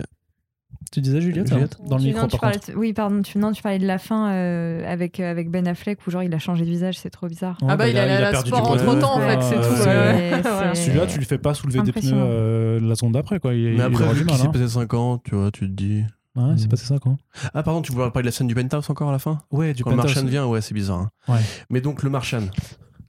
Tu 0.92 1.02
disais 1.02 1.20
Juliette, 1.20 1.48
Juliette 1.48 1.78
Dans 1.88 1.96
le 1.98 2.02
Tu- 2.02 2.08
micro, 2.10 2.22
non, 2.22 2.28
tu 2.28 2.32
par 2.34 2.42
parlais, 2.42 2.60
contre. 2.60 2.78
oui, 2.78 2.94
pardon, 2.94 3.22
tu, 3.22 3.38
non, 3.40 3.52
tu 3.54 3.62
parlais 3.64 3.80
de 3.80 3.88
la 3.88 3.98
fin 3.98 4.30
euh, 4.32 4.84
avec, 4.86 5.20
euh, 5.20 5.32
avec 5.32 5.50
Ben 5.50 5.68
Affleck 5.68 6.06
où 6.06 6.12
genre 6.12 6.22
il 6.22 6.34
a 6.34 6.38
changé 6.38 6.64
de 6.64 6.70
visage, 6.70 7.00
c'est 7.00 7.10
trop 7.10 7.28
bizarre. 7.28 7.58
Ah 7.68 7.76
bah, 7.76 7.88
il 7.88 7.98
a- 7.98 8.06
il 8.20 8.24
a 8.24 8.30
perdu 8.32 8.52
du 8.52 8.56
sport 8.56 8.68
poids. 8.76 8.82
entre-temps, 8.82 9.16
en 9.16 9.20
fait, 9.22 9.42
c'est 9.42 9.56
tout, 9.56 9.90
ouais. 9.90 10.32
ouais. 10.36 10.42
C'est- 10.76 10.76
Celui-là, 10.86 11.08
tu 11.08 11.18
lui 11.18 11.26
fais 11.26 11.38
pas 11.40 11.54
soulever 11.54 11.82
des 11.82 11.92
pneus 11.92 12.12
euh, 12.14 12.80
la 12.82 12.96
seconde 12.96 13.14
d'après, 13.14 13.40
quoi. 13.40 13.54
Il, 13.56 13.64
Mais 13.70 13.74
il 13.76 13.82
après, 13.82 14.14
vu 14.14 14.26
qu'il 14.26 14.36
s'est 14.38 14.46
hein. 14.48 14.52
passé 14.52 14.68
5 14.68 14.94
ans, 14.94 15.18
tu 15.18 15.34
vois, 15.36 15.50
tu 15.52 15.62
te 15.62 15.74
dis. 15.74 16.04
Ouais, 16.36 16.54
c'est 16.58 16.68
passé 16.70 16.86
ça, 16.86 16.98
quoi. 17.00 17.16
Ah, 17.54 17.64
pardon, 17.64 17.82
tu 17.82 17.92
voulais 17.94 18.10
parler 18.12 18.24
de 18.24 18.28
la 18.28 18.32
scène 18.32 18.48
du 18.48 18.56
penthouse 18.56 18.90
encore 18.90 19.10
à 19.10 19.12
la 19.14 19.20
fin? 19.20 19.40
Ouais, 19.52 19.74
du 19.74 19.84
Quand 19.84 19.92
le 19.92 19.96
penthouse. 19.96 20.16
Martian 20.16 20.30
vient, 20.30 20.46
ouais, 20.48 20.62
c'est 20.62 20.74
bizarre. 20.74 21.00
hein. 21.00 21.10
Ouais. 21.34 21.40
Mais 21.70 21.80
donc, 21.82 22.04
le 22.04 22.10
Martian. 22.10 22.42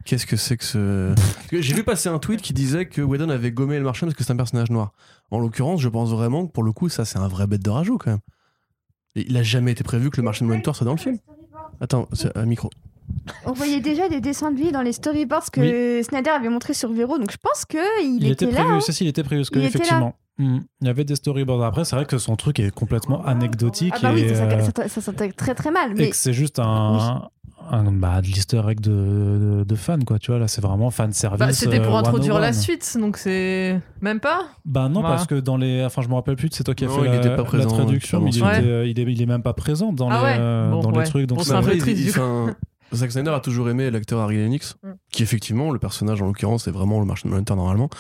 Qu'est-ce 0.05 0.27
que 0.27 0.37
c'est 0.37 0.57
que 0.57 0.65
ce. 0.65 1.15
J'ai 1.51 1.75
vu 1.75 1.83
passer 1.83 2.09
un 2.09 2.21
tweet 2.21 2.41
qui 2.41 2.53
disait 2.53 2.87
que 2.87 3.03
Whedon 3.03 3.29
avait 3.29 3.51
gommé 3.51 3.77
le 3.79 3.85
Martian 3.85 4.07
parce 4.07 4.17
que 4.17 4.23
c'est 4.23 4.33
un 4.33 4.37
personnage 4.37 4.71
noir. 4.71 4.93
En 5.33 5.41
l'occurrence, 5.41 5.81
je 5.81 5.89
pense 5.89 6.11
vraiment 6.11 6.47
que 6.47 6.53
pour 6.53 6.63
le 6.63 6.71
coup, 6.71 6.89
ça, 6.89 7.05
c'est 7.05 7.19
un 7.19 7.27
vrai 7.27 7.49
bête 7.49 7.63
de 7.65 7.71
rajout 7.71 7.99
quand 7.99 8.13
même. 8.13 8.21
Et 9.17 9.27
il 9.29 9.37
a 9.37 9.43
jamais 9.43 9.73
été 9.73 9.83
prévu 9.83 10.11
que 10.11 10.19
le 10.19 10.23
Martian 10.23 10.47
Manhunter 10.47 10.73
soit 10.75 10.85
dans 10.85 10.93
le 10.93 10.99
film. 10.99 11.19
Attends, 11.81 12.07
c'est 12.13 12.37
un 12.37 12.45
micro. 12.47 12.71
On 13.45 13.53
voyait 13.53 13.81
déjà 13.81 14.09
des 14.09 14.21
dessins 14.21 14.53
de 14.53 14.57
lui 14.59 14.71
dans 14.71 14.83
les 14.83 14.93
storyboards 14.93 15.51
que 15.53 16.03
Snyder 16.05 16.31
avait 16.31 16.49
montré 16.51 16.73
sur 16.75 16.93
Vero, 16.93 17.19
donc 17.19 17.31
je 17.33 17.37
pense 17.43 17.65
qu'il 17.65 17.81
Il, 18.23 18.31
était, 18.31 18.45
était 18.45 18.55
là. 18.55 18.65
prévu, 18.65 18.81
ça, 18.83 18.93
si, 18.93 19.05
il 19.05 19.09
était 19.09 19.23
prévu, 19.25 19.41
parce 19.43 19.51
que, 19.51 19.59
Il 19.59 19.65
effectivement. 19.65 20.15
Hmm, 20.39 20.59
il 20.81 20.87
y 20.87 20.91
avait 20.91 21.05
des 21.05 21.17
storyboards. 21.17 21.65
Après, 21.65 21.85
c'est 21.85 21.97
vrai 21.97 22.05
que 22.07 22.19
son 22.19 22.37
truc 22.37 22.61
est 22.61 22.71
complètement 22.71 23.25
anecdotique 23.25 23.95
Ah 23.97 24.01
bah 24.03 24.11
oui, 24.15 24.23
et, 24.23 24.35
ça, 24.35 24.45
euh, 24.45 24.61
ça, 24.77 24.89
ça 24.89 25.01
s'intègre 25.01 25.35
très 25.35 25.55
très 25.55 25.71
mal. 25.71 25.93
et 25.93 25.95
Mais 25.95 26.11
que 26.11 26.17
c'est 26.17 26.33
juste 26.33 26.59
un, 26.59 27.29
un 27.71 27.91
bah, 27.93 28.21
de 28.21 28.27
l'easter 28.27 28.63
egg 28.69 28.81
de, 28.81 28.91
de, 28.91 29.65
de 29.65 29.75
fan, 29.75 30.05
quoi. 30.05 30.19
Tu 30.19 30.31
vois, 30.31 30.39
là, 30.39 30.49
c'est 30.49 30.61
vraiment 30.61 30.91
fan 30.91 31.13
service. 31.13 31.39
Bah, 31.39 31.53
C'était 31.53 31.81
pour 31.81 31.97
euh, 31.97 32.01
introduire 32.01 32.39
la 32.39 32.53
101. 32.53 32.61
suite, 32.63 32.97
donc 33.01 33.17
c'est. 33.17 33.81
Même 34.01 34.21
pas 34.21 34.43
Bah 34.65 34.89
non, 34.89 35.03
parce 35.03 35.27
que 35.27 35.35
dans 35.37 35.57
les. 35.57 35.85
Enfin, 35.85 36.03
je 36.03 36.09
me 36.09 36.15
rappelle 36.15 36.37
plus, 36.37 36.49
c'est 36.53 36.65
toi 36.65 36.75
qui 36.75 36.85
as 36.85 36.89
fait 36.89 37.01
il 37.01 37.05
la, 37.07 37.17
était 37.17 37.31
pas 37.31 37.37
la 37.39 37.45
présent, 37.45 37.69
traduction, 37.69 38.21
mais 38.21 38.31
il, 38.31 38.43
ouais. 38.43 38.59
était, 38.61 38.69
euh, 38.69 38.87
il, 38.87 38.99
est, 39.01 39.03
il 39.05 39.23
est 39.23 39.27
même 39.27 39.43
pas 39.43 39.55
présent 39.55 39.93
dans 39.93 40.09
Ah 40.11 40.19
les, 40.37 40.39
ouais 40.43 40.71
Bon, 40.71 40.81
dans 40.81 40.91
les 40.91 40.99
ouais. 40.99 41.05
trucs. 41.05 41.27
Donc 41.27 41.39
Bon, 41.39 41.45
c'est 41.45 41.53
un 41.55 41.61
vrai. 41.61 41.73
peu 41.73 41.79
triste, 41.79 42.19
Zack 42.95 43.11
Snyder 43.13 43.31
a 43.31 43.41
toujours 43.41 43.69
aimé 43.69 43.91
l'acteur 43.91 44.21
Harry 44.21 44.37
Lennox, 44.37 44.77
Mm. 44.83 44.91
qui 45.13 45.23
effectivement, 45.23 45.71
le 45.73 45.79
personnage 45.79 46.23
en 46.23 46.27
l'occurrence, 46.27 46.69
est 46.69 46.71
vraiment 46.71 47.01
le 47.01 47.07
Martian 47.07 47.31
Manhunter 47.31 47.55
normalement. 47.57 47.91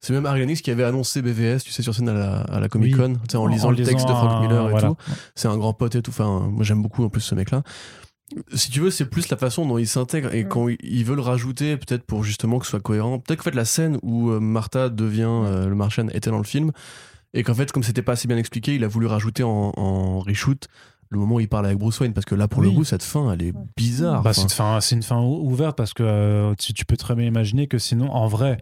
C'est 0.00 0.12
même 0.12 0.26
Harry 0.26 0.40
Lennox 0.40 0.60
qui 0.60 0.70
avait 0.70 0.84
annoncé 0.84 1.22
BVS, 1.22 1.60
tu 1.64 1.70
sais, 1.72 1.82
sur 1.82 1.94
scène 1.94 2.08
à 2.08 2.12
la, 2.14 2.40
à 2.42 2.60
la 2.60 2.68
Comic 2.68 2.96
Con, 2.96 3.14
tu 3.14 3.20
sais, 3.30 3.36
en, 3.36 3.46
lisant 3.46 3.70
le 3.70 3.76
texte 3.76 4.06
de 4.06 4.12
Frank 4.12 4.30
un- 4.32 4.40
Miller 4.42 4.66
et 4.66 4.70
voilà. 4.70 4.88
tout. 4.88 4.96
C'est 5.34 5.48
un 5.48 5.56
grand 5.56 5.72
pote 5.72 5.94
et 5.94 6.02
tout. 6.02 6.10
Enfin, 6.10 6.48
moi 6.50 6.62
j'aime 6.64 6.82
beaucoup 6.82 7.02
en 7.04 7.08
plus 7.08 7.22
ce 7.22 7.34
mec-là. 7.34 7.62
Si 8.54 8.70
tu 8.70 8.80
veux, 8.80 8.90
c'est 8.90 9.04
plus 9.04 9.28
la 9.28 9.36
façon 9.36 9.66
dont 9.66 9.78
il 9.78 9.86
s'intègre 9.86 10.34
et 10.34 10.44
Mm. 10.44 10.48
quand 10.48 10.66
ils 10.68 11.04
veulent 11.04 11.20
rajouter, 11.20 11.76
peut-être 11.76 12.04
pour 12.04 12.24
justement 12.24 12.58
que 12.58 12.64
ce 12.66 12.70
soit 12.70 12.80
cohérent. 12.80 13.18
Peut-être 13.20 13.38
qu'en 13.38 13.44
fait, 13.44 13.54
la 13.56 13.64
scène 13.64 13.98
où 14.02 14.30
euh, 14.30 14.40
Martha 14.40 14.88
devient 14.88 15.22
euh, 15.28 15.68
le 15.68 15.74
Martian 15.74 16.08
était 16.08 16.30
dans 16.30 16.38
le 16.38 16.44
film 16.44 16.72
et 17.32 17.42
qu'en 17.42 17.54
fait, 17.54 17.70
comme 17.72 17.82
c'était 17.82 18.02
pas 18.02 18.12
assez 18.12 18.28
bien 18.28 18.36
expliqué, 18.38 18.74
il 18.74 18.84
a 18.84 18.88
voulu 18.88 19.06
rajouter 19.06 19.42
en, 19.42 19.72
en 19.76 20.20
reshoot 20.20 20.68
le 21.14 21.20
moment 21.20 21.36
où 21.36 21.40
il 21.40 21.48
parle 21.48 21.66
avec 21.66 21.78
Bruce 21.78 21.98
Wayne 22.00 22.12
parce 22.12 22.26
que 22.26 22.34
là, 22.34 22.48
pour 22.48 22.60
le 22.62 22.70
coup, 22.70 22.84
cette 22.84 23.02
fin, 23.02 23.32
elle 23.32 23.42
est 23.42 23.54
bizarre. 23.76 24.22
Bah, 24.22 24.32
c'est 24.32 24.42
une 24.42 24.48
fin, 24.50 24.80
c'est 24.80 24.94
une 24.96 25.02
fin 25.02 25.20
ou- 25.20 25.48
ouverte 25.50 25.76
parce 25.76 25.94
que 25.94 26.02
euh, 26.02 26.54
tu, 26.58 26.72
tu 26.74 26.84
peux 26.84 26.96
très 26.96 27.14
bien 27.14 27.24
imaginer 27.26 27.66
que 27.66 27.78
sinon, 27.78 28.10
en 28.10 28.26
vrai, 28.26 28.58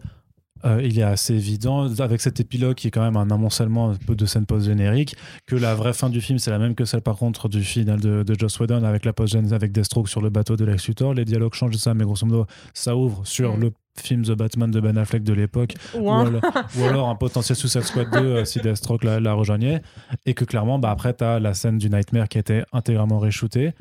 euh, 0.65 0.81
il 0.81 0.97
est 0.97 1.03
assez 1.03 1.33
évident, 1.33 1.91
avec 1.99 2.21
cet 2.21 2.39
épilogue 2.39 2.75
qui 2.75 2.87
est 2.87 2.91
quand 2.91 3.01
même 3.01 3.17
un 3.17 3.29
amoncellement 3.31 3.89
un 3.89 3.95
peu 3.95 4.15
de 4.15 4.25
scènes 4.25 4.45
post-génériques, 4.45 5.15
que 5.45 5.57
la 5.57 5.75
vraie 5.75 5.91
fin 5.91 6.09
du 6.09 6.21
film, 6.21 6.39
c'est 6.39 6.51
la 6.51 6.59
même 6.59 6.73
que 6.73 6.85
celle 6.85 7.01
par 7.01 7.17
contre 7.17 7.49
du 7.49 7.61
final 7.63 7.99
de, 7.99 8.23
de 8.23 8.33
Joss 8.39 8.59
Whedon 8.61 8.83
avec 8.85 9.03
la 9.03 9.11
post-générique 9.11 9.53
avec 9.53 9.71
Deathstroke 9.73 10.07
sur 10.07 10.21
le 10.21 10.29
bateau 10.29 10.55
de 10.55 10.63
Lex 10.63 10.87
Luthor. 10.87 11.13
Les 11.15 11.25
dialogues 11.25 11.53
changent 11.53 11.73
de 11.73 11.77
ça, 11.77 11.93
mais 11.93 12.05
grosso 12.05 12.25
modo, 12.25 12.45
ça 12.73 12.95
ouvre 12.95 13.21
sur 13.27 13.57
Mm. 13.57 13.61
le 13.61 13.71
film 14.01 14.23
The 14.23 14.31
Batman 14.31 14.71
de 14.71 14.79
Ben 14.79 14.97
Affleck 14.97 15.23
de 15.23 15.33
l'époque 15.33 15.75
Ou 15.95 16.11
alors, 16.11 16.41
ou 16.79 16.83
alors 16.83 17.09
un 17.09 17.15
potentiel 17.15 17.55
Suicide 17.55 17.83
Squad 17.83 18.09
2 18.11 18.17
euh, 18.19 18.45
si 18.45 18.59
Deathstroke 18.59 19.03
la, 19.03 19.19
la 19.19 19.33
rejoignait 19.33 19.81
et 20.25 20.33
que 20.33 20.45
clairement 20.45 20.79
bah, 20.79 20.91
après 20.91 21.13
tu 21.13 21.23
as 21.23 21.39
la 21.39 21.53
scène 21.53 21.77
du 21.77 21.89
Nightmare 21.89 22.27
qui 22.27 22.37
a 22.37 22.41
été 22.41 22.63
intégralement 22.73 23.19
reshootée 23.19 23.73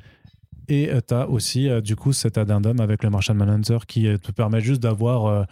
et 0.68 0.90
tu 1.06 1.14
as 1.14 1.28
aussi 1.28 1.68
euh, 1.68 1.80
du 1.80 1.96
coup 1.96 2.12
cet 2.12 2.38
addendum 2.38 2.80
avec 2.80 3.02
le 3.02 3.10
Martian 3.10 3.34
Manhunter 3.34 3.78
qui 3.86 4.06
euh, 4.06 4.18
te 4.18 4.32
permet 4.32 4.60
juste 4.60 4.82
d'avoir 4.82 5.26
euh, 5.26 5.44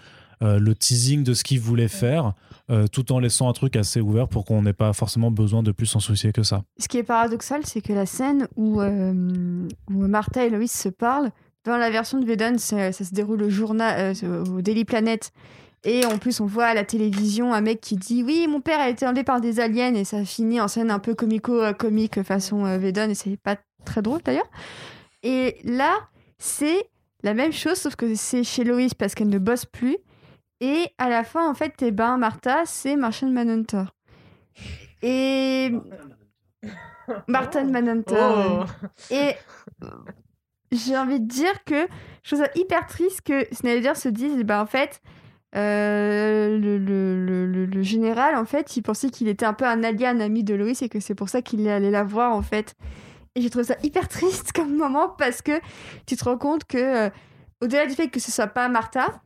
euh, 0.42 0.58
le 0.58 0.74
teasing 0.74 1.22
de 1.24 1.34
ce 1.34 1.44
qu'il 1.44 1.60
voulait 1.60 1.88
faire 1.88 2.32
euh, 2.70 2.86
tout 2.86 3.12
en 3.12 3.18
laissant 3.18 3.48
un 3.48 3.52
truc 3.52 3.76
assez 3.76 4.00
ouvert 4.00 4.28
pour 4.28 4.44
qu'on 4.44 4.62
n'ait 4.62 4.72
pas 4.72 4.92
forcément 4.92 5.30
besoin 5.30 5.62
de 5.62 5.72
plus 5.72 5.86
s'en 5.86 6.00
soucier 6.00 6.32
que 6.32 6.42
ça. 6.42 6.62
ce 6.78 6.86
qui 6.88 6.98
est 6.98 7.02
paradoxal, 7.02 7.62
c'est 7.66 7.80
que 7.82 7.92
la 7.92 8.06
scène 8.06 8.46
où, 8.56 8.80
euh, 8.80 9.68
où 9.90 10.06
Martha 10.06 10.46
et 10.46 10.50
Lois 10.50 10.66
se 10.68 10.88
parlent, 10.88 11.30
dans 11.64 11.76
la 11.76 11.90
version 11.90 12.18
de 12.18 12.26
Vedon, 12.26 12.58
ça, 12.58 12.92
ça 12.92 13.04
se 13.04 13.12
déroule 13.12 13.42
au 13.42 13.50
journal, 13.50 14.14
euh, 14.22 14.44
au 14.44 14.62
Daily 14.62 14.84
Planet. 14.84 15.32
Et 15.84 16.04
en 16.04 16.18
plus, 16.18 16.40
on 16.40 16.46
voit 16.46 16.66
à 16.66 16.74
la 16.74 16.84
télévision 16.84 17.54
un 17.54 17.60
mec 17.60 17.80
qui 17.80 17.96
dit 17.96 18.22
Oui, 18.22 18.46
mon 18.48 18.60
père 18.60 18.80
a 18.80 18.88
été 18.88 19.06
enlevé 19.06 19.24
par 19.24 19.40
des 19.40 19.60
aliens, 19.60 19.94
et 19.94 20.04
ça 20.04 20.24
finit 20.24 20.60
en 20.60 20.68
scène 20.68 20.90
un 20.90 20.98
peu 20.98 21.14
comico-comique 21.14 22.22
façon 22.22 22.66
euh, 22.66 22.78
Vedon, 22.78 23.08
et 23.08 23.14
c'est 23.14 23.36
pas 23.36 23.56
très 23.84 24.02
drôle 24.02 24.20
d'ailleurs. 24.22 24.50
Et 25.22 25.58
là, 25.64 25.96
c'est 26.38 26.90
la 27.22 27.34
même 27.34 27.52
chose, 27.52 27.76
sauf 27.76 27.96
que 27.96 28.14
c'est 28.14 28.44
chez 28.44 28.64
Lois 28.64 28.86
parce 28.98 29.14
qu'elle 29.14 29.28
ne 29.28 29.38
bosse 29.38 29.66
plus. 29.66 29.96
Et 30.60 30.86
à 30.98 31.08
la 31.08 31.24
fin, 31.24 31.48
en 31.48 31.54
fait, 31.54 31.74
eh 31.80 31.90
ben, 31.90 32.18
Martha, 32.18 32.64
c'est 32.66 32.96
Martian 32.96 33.30
Manhunter. 33.30 33.84
Et. 35.02 35.72
Martin 37.26 37.64
Manhunter. 37.64 38.14
Oh. 38.20 38.64
Et 39.10 39.34
euh, 39.82 39.88
j'ai 40.72 40.96
envie 40.96 41.20
de 41.20 41.26
dire 41.26 41.64
que 41.64 41.86
je 42.22 42.34
trouve 42.34 42.44
ça 42.44 42.50
hyper 42.54 42.86
triste 42.86 43.22
que 43.22 43.46
Snyder 43.52 43.94
se 43.94 44.08
dise, 44.08 44.42
bah 44.44 44.62
en 44.62 44.66
fait, 44.66 45.00
euh, 45.56 46.58
le, 46.58 46.78
le, 46.78 47.66
le, 47.66 47.82
général, 47.82 48.36
en 48.36 48.44
fait, 48.44 48.76
il 48.76 48.82
pensait 48.82 49.10
qu'il 49.10 49.28
était 49.28 49.46
un 49.46 49.52
peu 49.52 49.64
un 49.64 49.82
alien 49.82 50.20
ami 50.20 50.44
de 50.44 50.54
Lois 50.54 50.72
et 50.80 50.88
que 50.88 51.00
c'est 51.00 51.14
pour 51.14 51.28
ça 51.28 51.42
qu'il 51.42 51.66
est 51.66 51.72
allé 51.72 51.90
la 51.90 52.04
voir, 52.04 52.34
en 52.34 52.42
fait. 52.42 52.76
Et 53.34 53.42
j'ai 53.42 53.50
trouvé 53.50 53.64
ça 53.64 53.76
hyper 53.82 54.08
triste 54.08 54.52
comme 54.54 54.76
moment 54.76 55.08
parce 55.08 55.42
que 55.42 55.60
tu 56.06 56.16
te 56.16 56.24
rends 56.24 56.38
compte 56.38 56.64
que, 56.64 57.06
euh, 57.06 57.10
au-delà 57.60 57.86
du 57.86 57.94
fait 57.94 58.08
que 58.08 58.20
ce 58.20 58.30
soit 58.30 58.46
pas 58.46 58.68
Martha, 58.68 59.20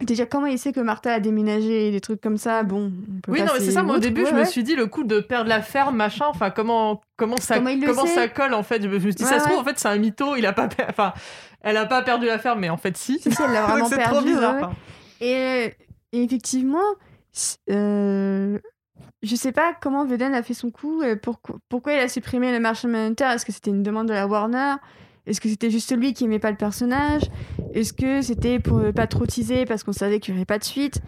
déjà 0.00 0.26
comment 0.26 0.46
il 0.46 0.58
sait 0.58 0.72
que 0.72 0.80
Martha 0.80 1.14
a 1.14 1.20
déménagé 1.20 1.88
et 1.88 1.90
des 1.90 2.00
trucs 2.00 2.20
comme 2.20 2.36
ça, 2.38 2.62
bon. 2.62 2.90
on 3.16 3.20
peut 3.20 3.32
Oui, 3.32 3.40
non, 3.42 3.52
mais 3.54 3.60
c'est 3.64 3.70
ça. 3.72 3.82
Moi, 3.82 3.96
au 3.96 3.98
début, 3.98 4.22
Ouais, 4.24 4.30
je 4.30 4.34
me 4.34 4.44
suis 4.44 4.62
dit 4.64 4.74
le 4.74 4.86
coup 4.86 5.04
de 5.04 5.20
perdre 5.20 5.48
la 5.48 5.62
ferme, 5.62 5.96
machin. 5.96 6.26
Enfin, 6.28 6.50
comment, 6.50 7.00
comment 7.16 7.36
ça, 7.36 7.58
Comment 7.60 8.06
ça 8.06 8.28
colle 8.28 8.54
en 8.54 8.62
fait? 8.62 8.82
Je 8.82 8.88
me 8.88 8.98
suis 8.98 9.14
dit, 9.14 9.22
Ouais, 9.24 9.28
ça 9.30 9.38
se 9.40 9.44
trouve, 9.44 9.58
en 9.58 9.64
fait, 9.64 9.78
c'est 9.78 9.88
un 9.88 9.98
mytho. 9.98 10.36
Il 10.36 10.46
a 10.46 10.52
pas, 10.52 10.68
per- 10.68 10.86
enfin, 10.88 11.12
elle 11.60 11.76
a 11.76 11.86
pas 11.86 12.02
perdu 12.02 12.26
la 12.26 12.38
ferme, 12.38 12.60
mais 12.60 12.70
en 12.70 12.76
fait, 12.76 12.96
si. 12.96 13.18
Si, 13.20 13.28
elle 13.28 13.52
l'a 13.52 13.62
vraiment 13.66 13.88
perdu. 13.88 14.04
trop 14.14 14.22
bizarre. 14.22 14.54
enfin. 14.56 14.72
Et, 15.20 15.74
et 16.12 16.22
effectivement, 16.24 16.78
euh, 17.70 18.58
je 19.22 19.36
sais 19.36 19.52
pas 19.52 19.74
comment 19.80 20.04
Veden 20.04 20.34
a 20.34 20.42
fait 20.42 20.54
son 20.54 20.70
coup, 20.70 21.02
et 21.02 21.16
pourquoi, 21.16 21.56
pourquoi 21.68 21.92
il 21.94 22.00
a 22.00 22.08
supprimé 22.08 22.50
le 22.52 22.60
Martian 22.60 22.88
Manhunter. 22.88 23.24
Est-ce 23.26 23.46
que 23.46 23.52
c'était 23.52 23.70
une 23.70 23.82
demande 23.82 24.08
de 24.08 24.12
la 24.14 24.26
Warner? 24.26 24.74
Est-ce 25.26 25.40
que 25.40 25.48
c'était 25.48 25.70
juste 25.70 25.96
lui 25.96 26.14
qui 26.14 26.24
aimait 26.24 26.38
pas 26.40 26.50
le 26.50 26.56
personnage? 26.56 27.22
Est-ce 27.74 27.92
que 27.92 28.22
c'était 28.22 28.58
pour 28.58 28.78
euh, 28.78 28.92
pas 28.92 29.06
trop 29.06 29.24
teaser 29.26 29.64
parce 29.66 29.84
qu'on 29.84 29.92
savait 29.92 30.18
qu'il 30.20 30.34
y 30.34 30.36
aurait 30.36 30.44
pas 30.44 30.58
de 30.58 30.64
suite? 30.64 31.00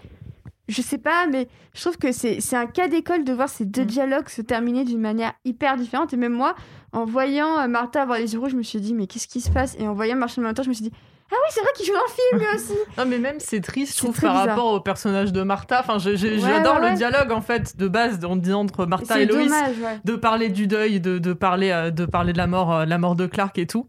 Je 0.69 0.81
sais 0.81 0.97
pas, 0.99 1.27
mais 1.27 1.49
je 1.74 1.81
trouve 1.82 1.99
que 1.99 2.11
c'est 2.12 2.39
un 2.55 2.66
cas 2.66 2.89
d'école 2.89 3.24
de 3.24 3.32
voir 3.35 3.49
ces 3.51 3.66
deux 3.66 3.82
Mm. 3.82 3.86
dialogues 3.86 4.28
se 4.28 4.41
terminer 4.41 4.85
d'une 4.85 5.01
manière 5.01 5.35
hyper 5.45 5.77
différente. 5.77 6.15
Et 6.15 6.16
même 6.16 6.32
moi, 6.32 6.55
en 6.93 7.05
voyant 7.05 7.59
euh, 7.59 7.66
Martha 7.69 8.03
avoir 8.03 8.19
les 8.19 8.32
yeux 8.32 8.39
rouges, 8.39 8.53
je 8.53 8.57
me 8.57 8.62
suis 8.62 8.81
dit, 8.81 8.95
mais 8.95 9.07
qu'est-ce 9.07 9.28
qui 9.28 9.41
se 9.43 9.51
passe? 9.51 9.77
Et 9.78 9.86
en 9.86 9.93
voyant 9.95 10.16
Martian 10.16 10.43
Manhunter, 10.43 10.62
je 10.62 10.69
me 10.69 10.74
suis 10.74 10.85
dit, 10.85 10.93
ah 11.32 11.36
oui, 11.36 11.48
c'est 11.51 11.60
vrai 11.62 11.70
qu'il 11.76 11.86
joue 11.86 11.92
dans 11.92 11.98
le 12.01 12.10
film 12.12 12.48
lui 12.51 12.56
aussi 12.56 12.78
Non, 12.98 13.05
mais 13.06 13.18
même 13.18 13.36
c'est 13.40 13.60
triste, 13.60 13.94
je 13.94 13.98
trouve, 14.05 14.20
par 14.20 14.32
bizarre. 14.32 14.48
rapport 14.48 14.72
au 14.72 14.80
personnage 14.80 15.32
de 15.32 15.42
Martha. 15.42 15.80
Enfin, 15.80 15.98
Ouais, 16.05 16.16
j'adore 16.16 16.80
ouais, 16.80 16.90
le 16.90 16.96
dialogue 16.96 17.32
en 17.32 17.40
fait 17.40 17.76
de 17.76 17.88
base 17.88 18.18
disant 18.20 18.60
entre 18.60 18.86
Martha 18.86 19.20
et 19.20 19.26
C'est 19.26 19.32
Loïs. 19.32 19.48
dommage, 19.48 19.76
ouais. 19.82 19.98
de 20.05 20.16
parler 20.16 20.48
du 20.51 20.66
deuil, 20.66 21.01
de, 21.01 21.18
de 21.18 21.32
parler, 21.32 21.70
euh, 21.70 21.90
de 21.90 22.05
parler 22.05 22.32
de 22.32 22.38
la 22.38 22.46
mort, 22.46 22.72
euh, 22.72 22.84
la 22.84 22.98
mort 22.98 23.16
de 23.16 23.26
Clark 23.26 23.59
et 23.59 23.66
tout, 23.66 23.86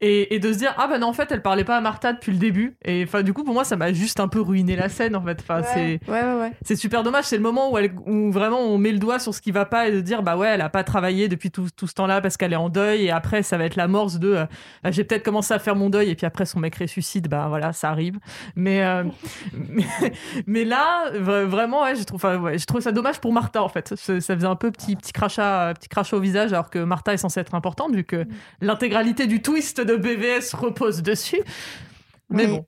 et, 0.00 0.34
et 0.34 0.38
de 0.38 0.52
se 0.52 0.58
dire 0.58 0.74
ah 0.78 0.86
bah 0.86 0.98
non 0.98 1.08
en 1.08 1.12
fait 1.12 1.30
elle 1.32 1.42
parlait 1.42 1.64
pas 1.64 1.76
à 1.76 1.80
Martha 1.80 2.12
depuis 2.12 2.32
le 2.32 2.38
début, 2.38 2.76
et 2.84 3.02
enfin 3.06 3.22
du 3.22 3.32
coup 3.32 3.44
pour 3.44 3.54
moi 3.54 3.64
ça 3.64 3.76
m'a 3.76 3.92
juste 3.92 4.20
un 4.20 4.28
peu 4.28 4.40
ruiné 4.40 4.76
la 4.76 4.88
scène 4.88 5.16
en 5.16 5.22
fait. 5.22 5.38
Enfin 5.40 5.62
c'est 5.74 6.00
c'est 6.62 6.76
super 6.76 7.02
dommage, 7.02 7.24
c'est 7.24 7.36
le 7.36 7.42
moment 7.42 7.72
où, 7.72 7.78
elle, 7.78 7.92
où 8.06 8.30
vraiment 8.30 8.60
on 8.60 8.78
met 8.78 8.92
le 8.92 8.98
doigt 8.98 9.18
sur 9.18 9.34
ce 9.34 9.40
qui 9.40 9.50
va 9.50 9.64
pas 9.64 9.88
et 9.88 9.92
de 9.92 10.00
dire 10.00 10.22
bah 10.22 10.36
ouais 10.36 10.48
elle 10.48 10.60
a 10.60 10.68
pas 10.68 10.84
travaillé 10.84 11.28
depuis 11.28 11.50
tout, 11.50 11.68
tout 11.76 11.86
ce 11.86 11.94
temps-là 11.94 12.20
parce 12.20 12.36
qu'elle 12.36 12.52
est 12.52 12.56
en 12.56 12.68
deuil 12.68 13.06
et 13.06 13.10
après 13.10 13.42
ça 13.42 13.56
va 13.58 13.64
être 13.64 13.76
la 13.76 13.88
morse 13.88 14.18
de 14.18 14.34
euh, 14.34 14.44
bah, 14.82 14.90
j'ai 14.90 15.02
peut-être 15.04 15.24
commencé 15.24 15.52
à 15.54 15.58
faire 15.58 15.76
mon 15.76 15.90
deuil 15.90 16.10
et 16.10 16.14
puis 16.14 16.26
après 16.26 16.44
son 16.46 16.60
mec 16.60 16.74
ressuscite 16.84 17.28
bah 17.28 17.46
voilà 17.48 17.72
ça 17.72 17.90
arrive. 17.90 18.18
Mais 18.56 18.82
euh, 18.82 19.04
mais, 19.52 19.84
mais 20.46 20.64
là 20.64 21.10
vra- 21.12 21.44
vraiment 21.44 21.82
ouais 21.82 21.94
j'ai 21.96 22.04
trouvé 22.04 22.16
enfin, 22.24 22.38
ouais, 22.38 22.58
j'ai 22.58 22.66
trouvé 22.66 22.82
ça 22.82 22.92
dommage 22.92 23.20
pour 23.20 23.32
Martha 23.32 23.62
en 23.62 23.68
fait. 23.68 23.94
Ça, 23.96 24.20
ça 24.20 24.34
faisait 24.34 24.46
un 24.46 24.56
peu 24.56 24.70
petit 24.70 24.96
petit 24.96 25.12
crachat 25.12 25.72
petit 25.74 25.88
crachat 25.88 26.16
au 26.16 26.20
visage 26.20 26.52
alors 26.52 26.70
que 26.70 26.78
Martha 26.78 27.12
est 27.12 27.18
censée 27.18 27.40
être 27.40 27.54
importante 27.54 27.94
vu 27.94 28.04
que 28.04 28.26
l'intégralité 28.60 29.26
du 29.26 29.42
twist 29.42 29.80
de 29.80 29.96
BVS 29.96 30.54
repose 30.54 31.02
dessus. 31.02 31.42
Mais 32.30 32.46
Oui. 32.46 32.52
bon. 32.52 32.66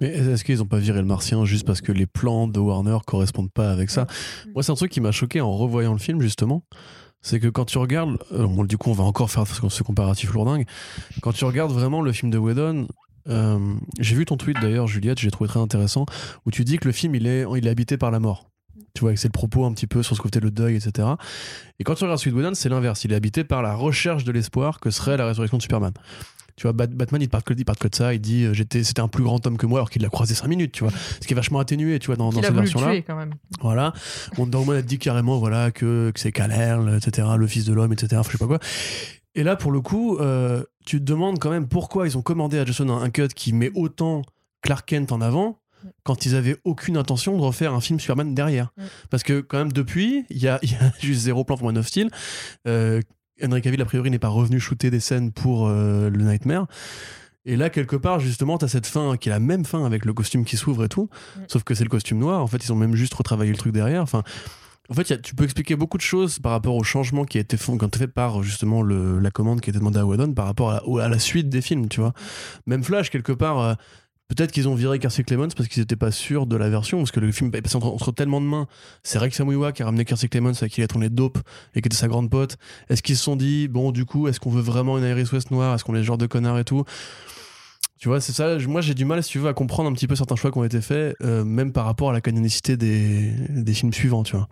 Mais 0.00 0.08
est-ce 0.08 0.44
qu'ils 0.44 0.62
ont 0.62 0.66
pas 0.66 0.76
viré 0.78 0.98
le 0.98 1.06
martien 1.06 1.44
juste 1.46 1.66
parce 1.66 1.80
que 1.80 1.90
les 1.90 2.04
plans 2.06 2.46
de 2.48 2.60
Warner 2.60 2.98
correspondent 3.06 3.50
pas 3.50 3.70
avec 3.70 3.88
ça? 3.88 4.06
Moi, 4.52 4.62
c'est 4.62 4.70
un 4.72 4.74
truc 4.74 4.92
qui 4.92 5.00
m'a 5.00 5.10
choqué 5.10 5.40
en 5.40 5.56
revoyant 5.56 5.94
le 5.94 5.98
film, 5.98 6.20
justement. 6.20 6.64
C'est 7.22 7.40
que 7.40 7.48
quand 7.48 7.64
tu 7.64 7.78
regardes, 7.78 8.18
euh, 8.32 8.46
bon, 8.46 8.64
du 8.64 8.76
coup, 8.76 8.90
on 8.90 8.92
va 8.92 9.04
encore 9.04 9.30
faire 9.30 9.46
ce 9.46 9.66
ce 9.70 9.82
comparatif 9.82 10.34
lourdingue. 10.34 10.66
Quand 11.22 11.32
tu 11.32 11.46
regardes 11.46 11.72
vraiment 11.72 12.02
le 12.02 12.12
film 12.12 12.30
de 12.30 12.36
Whedon, 12.36 12.86
euh, 13.28 13.74
j'ai 13.98 14.14
vu 14.14 14.24
ton 14.24 14.36
tweet 14.36 14.60
d'ailleurs, 14.60 14.86
Juliette, 14.86 15.18
j'ai 15.18 15.30
trouvé 15.30 15.48
très 15.48 15.60
intéressant, 15.60 16.06
où 16.46 16.50
tu 16.50 16.64
dis 16.64 16.78
que 16.78 16.86
le 16.86 16.92
film 16.92 17.14
il 17.14 17.26
est, 17.26 17.44
il 17.56 17.66
est 17.66 17.70
habité 17.70 17.96
par 17.96 18.10
la 18.10 18.20
mort. 18.20 18.50
Tu 18.94 19.00
vois, 19.00 19.16
c'est 19.16 19.28
le 19.28 19.32
propos 19.32 19.64
un 19.64 19.72
petit 19.72 19.88
peu 19.88 20.02
sur 20.04 20.14
ce 20.16 20.22
côté 20.22 20.38
le 20.38 20.52
deuil, 20.52 20.76
etc. 20.76 21.08
Et 21.80 21.84
quand 21.84 21.94
tu 21.96 22.04
regardes 22.04 22.20
Sweet 22.20 22.54
c'est 22.54 22.68
l'inverse. 22.68 23.04
Il 23.04 23.12
est 23.12 23.16
habité 23.16 23.42
par 23.42 23.60
la 23.60 23.74
recherche 23.74 24.22
de 24.22 24.30
l'espoir 24.30 24.78
que 24.78 24.90
serait 24.90 25.16
la 25.16 25.26
résurrection 25.26 25.56
de 25.56 25.62
Superman. 25.62 25.92
Tu 26.56 26.68
vois, 26.68 26.72
Batman, 26.72 27.20
il 27.20 27.28
part 27.28 27.42
que, 27.42 27.52
il 27.52 27.64
part 27.64 27.76
que 27.76 27.88
de 27.88 27.94
ça. 27.94 28.14
Il 28.14 28.20
dit, 28.20 28.44
euh, 28.44 28.54
j'étais, 28.54 28.84
c'était 28.84 29.00
un 29.00 29.08
plus 29.08 29.24
grand 29.24 29.44
homme 29.44 29.56
que 29.56 29.66
moi, 29.66 29.80
alors 29.80 29.90
qu'il 29.90 30.02
l'a 30.02 30.08
croisé 30.08 30.36
5 30.36 30.46
minutes, 30.46 30.70
tu 30.70 30.84
vois. 30.84 30.92
Ce 31.20 31.26
qui 31.26 31.32
est 31.32 31.36
vachement 31.36 31.58
atténué, 31.58 31.98
tu 31.98 32.06
vois, 32.06 32.16
dans, 32.16 32.30
dans 32.30 32.40
cette 32.40 32.54
version-là. 32.54 32.94
quand 32.98 33.16
même. 33.16 33.34
Voilà. 33.60 33.92
Wonder 34.38 34.58
Woman 34.58 34.76
a 34.76 34.82
dit 34.82 34.98
carrément, 34.98 35.38
voilà, 35.38 35.72
que, 35.72 36.12
que 36.14 36.20
c'est 36.20 36.30
Kal-El, 36.30 36.96
etc., 36.96 37.26
le 37.36 37.46
fils 37.48 37.64
de 37.64 37.72
l'homme, 37.74 37.92
etc., 37.92 38.22
je 38.24 38.30
sais 38.30 38.38
pas 38.38 38.46
quoi. 38.46 38.60
Et 39.34 39.42
là, 39.42 39.56
pour 39.56 39.72
le 39.72 39.80
coup, 39.80 40.18
euh, 40.18 40.62
tu 40.84 40.98
te 40.98 41.04
demandes 41.04 41.38
quand 41.38 41.50
même 41.50 41.68
pourquoi 41.68 42.06
ils 42.06 42.16
ont 42.18 42.22
commandé 42.22 42.58
à 42.58 42.64
Jason 42.64 42.90
un 42.90 43.10
cut 43.10 43.28
qui 43.28 43.52
met 43.52 43.70
autant 43.74 44.22
Clark 44.62 44.86
Kent 44.86 45.12
en 45.12 45.20
avant 45.20 45.58
quand 46.02 46.24
ils 46.26 46.34
avaient 46.34 46.56
aucune 46.64 46.96
intention 46.96 47.36
de 47.36 47.42
refaire 47.42 47.74
un 47.74 47.80
film 47.80 48.00
Superman 48.00 48.34
derrière. 48.34 48.72
Parce 49.10 49.22
que 49.22 49.40
quand 49.40 49.58
même 49.58 49.72
depuis, 49.72 50.24
il 50.30 50.38
y 50.38 50.48
a, 50.48 50.58
y 50.62 50.74
a, 50.74 50.92
juste 51.00 51.22
zéro 51.22 51.44
plan 51.44 51.56
pour 51.56 51.66
Man 51.66 51.78
of 51.78 51.86
Steel. 51.86 52.10
Euh, 52.66 53.00
Henry 53.42 53.60
Cavill, 53.60 53.82
a 53.82 53.84
priori, 53.84 54.10
n'est 54.10 54.18
pas 54.18 54.28
revenu 54.28 54.60
shooter 54.60 54.90
des 54.90 55.00
scènes 55.00 55.32
pour 55.32 55.66
euh, 55.66 56.08
le 56.08 56.24
Nightmare. 56.24 56.66
Et 57.46 57.56
là, 57.56 57.68
quelque 57.68 57.96
part, 57.96 58.20
justement, 58.20 58.56
tu 58.56 58.64
as 58.64 58.68
cette 58.68 58.86
fin 58.86 59.16
qui 59.18 59.28
est 59.28 59.32
la 59.32 59.40
même 59.40 59.66
fin 59.66 59.84
avec 59.84 60.06
le 60.06 60.14
costume 60.14 60.44
qui 60.44 60.56
s'ouvre 60.56 60.84
et 60.84 60.88
tout. 60.88 61.10
Sauf 61.48 61.62
que 61.62 61.74
c'est 61.74 61.84
le 61.84 61.90
costume 61.90 62.18
noir. 62.18 62.40
En 62.40 62.46
fait, 62.46 62.64
ils 62.64 62.72
ont 62.72 62.76
même 62.76 62.94
juste 62.94 63.12
retravaillé 63.12 63.50
le 63.50 63.58
truc 63.58 63.72
derrière. 63.72 64.02
Enfin, 64.02 64.22
en 64.90 64.94
fait, 64.94 65.22
tu 65.22 65.34
peux 65.34 65.44
expliquer 65.44 65.76
beaucoup 65.76 65.96
de 65.96 66.02
choses 66.02 66.38
par 66.38 66.52
rapport 66.52 66.76
au 66.76 66.84
changement 66.84 67.24
qui 67.24 67.38
a 67.38 67.40
été 67.40 67.56
fait, 67.56 68.06
par 68.06 68.42
justement 68.42 68.82
la 68.82 69.30
commande 69.30 69.60
qui 69.60 69.70
a 69.70 69.72
été 69.72 69.78
demandée 69.78 69.98
à 69.98 70.06
Whedon 70.06 70.34
par 70.34 70.44
rapport 70.46 70.72
à, 70.72 71.08
la 71.08 71.18
suite 71.18 71.48
des 71.48 71.62
films, 71.62 71.88
tu 71.88 72.00
vois. 72.00 72.12
Même 72.66 72.84
Flash, 72.84 73.10
quelque 73.10 73.32
part, 73.32 73.58
euh, 73.58 73.74
Peut-être 74.28 74.52
qu'ils 74.52 74.68
ont 74.68 74.74
viré 74.74 74.98
Kersey 74.98 75.22
Clemens 75.22 75.50
parce 75.54 75.68
qu'ils 75.68 75.82
n'étaient 75.82 75.96
pas 75.96 76.10
sûrs 76.10 76.46
de 76.46 76.56
la 76.56 76.70
version, 76.70 76.98
parce 76.98 77.10
que 77.10 77.20
le 77.20 77.30
film 77.30 77.50
est 77.52 77.74
entre, 77.76 78.10
tellement 78.10 78.40
de 78.40 78.46
mains. 78.46 78.66
C'est 79.02 79.18
Rex 79.18 79.36
Samuiwa 79.36 79.72
qui 79.72 79.82
a 79.82 79.84
ramené 79.84 80.06
Kersey 80.06 80.28
Clemens 80.28 80.54
avec 80.60 80.72
qui 80.72 80.80
il 80.80 80.84
a 80.84 80.88
tourné 80.88 81.10
Dope 81.10 81.38
et 81.74 81.82
qui 81.82 81.88
était 81.88 81.96
sa 81.96 82.08
grande 82.08 82.30
pote. 82.30 82.56
Est-ce 82.88 83.02
qu'ils 83.02 83.18
se 83.18 83.22
sont 83.22 83.36
dit, 83.36 83.68
bon, 83.68 83.92
du 83.92 84.06
coup, 84.06 84.26
est-ce 84.26 84.40
qu'on 84.40 84.50
veut 84.50 84.62
vraiment 84.62 84.96
une 84.96 85.04
Iris 85.04 85.30
West 85.32 85.50
noire? 85.50 85.74
Est-ce 85.74 85.84
qu'on 85.84 85.94
est 85.94 85.98
le 85.98 86.04
genre 86.04 86.16
de 86.16 86.26
connard 86.26 86.58
et 86.58 86.64
tout? 86.64 86.84
Tu 87.98 88.08
vois, 88.08 88.20
c'est 88.20 88.32
ça. 88.32 88.58
Moi, 88.66 88.80
j'ai 88.80 88.94
du 88.94 89.04
mal, 89.04 89.22
si 89.22 89.30
tu 89.30 89.38
veux, 89.38 89.48
à 89.48 89.54
comprendre 89.54 89.88
un 89.88 89.92
petit 89.92 90.06
peu 90.06 90.16
certains 90.16 90.36
choix 90.36 90.50
qui 90.50 90.58
ont 90.58 90.64
été 90.64 90.80
faits, 90.80 91.16
euh, 91.22 91.44
même 91.44 91.72
par 91.72 91.84
rapport 91.84 92.10
à 92.10 92.12
la 92.12 92.20
canonicité 92.20 92.76
des, 92.76 93.30
des 93.48 93.74
films 93.74 93.92
suivants, 93.92 94.24
tu 94.24 94.36
vois. 94.36 94.48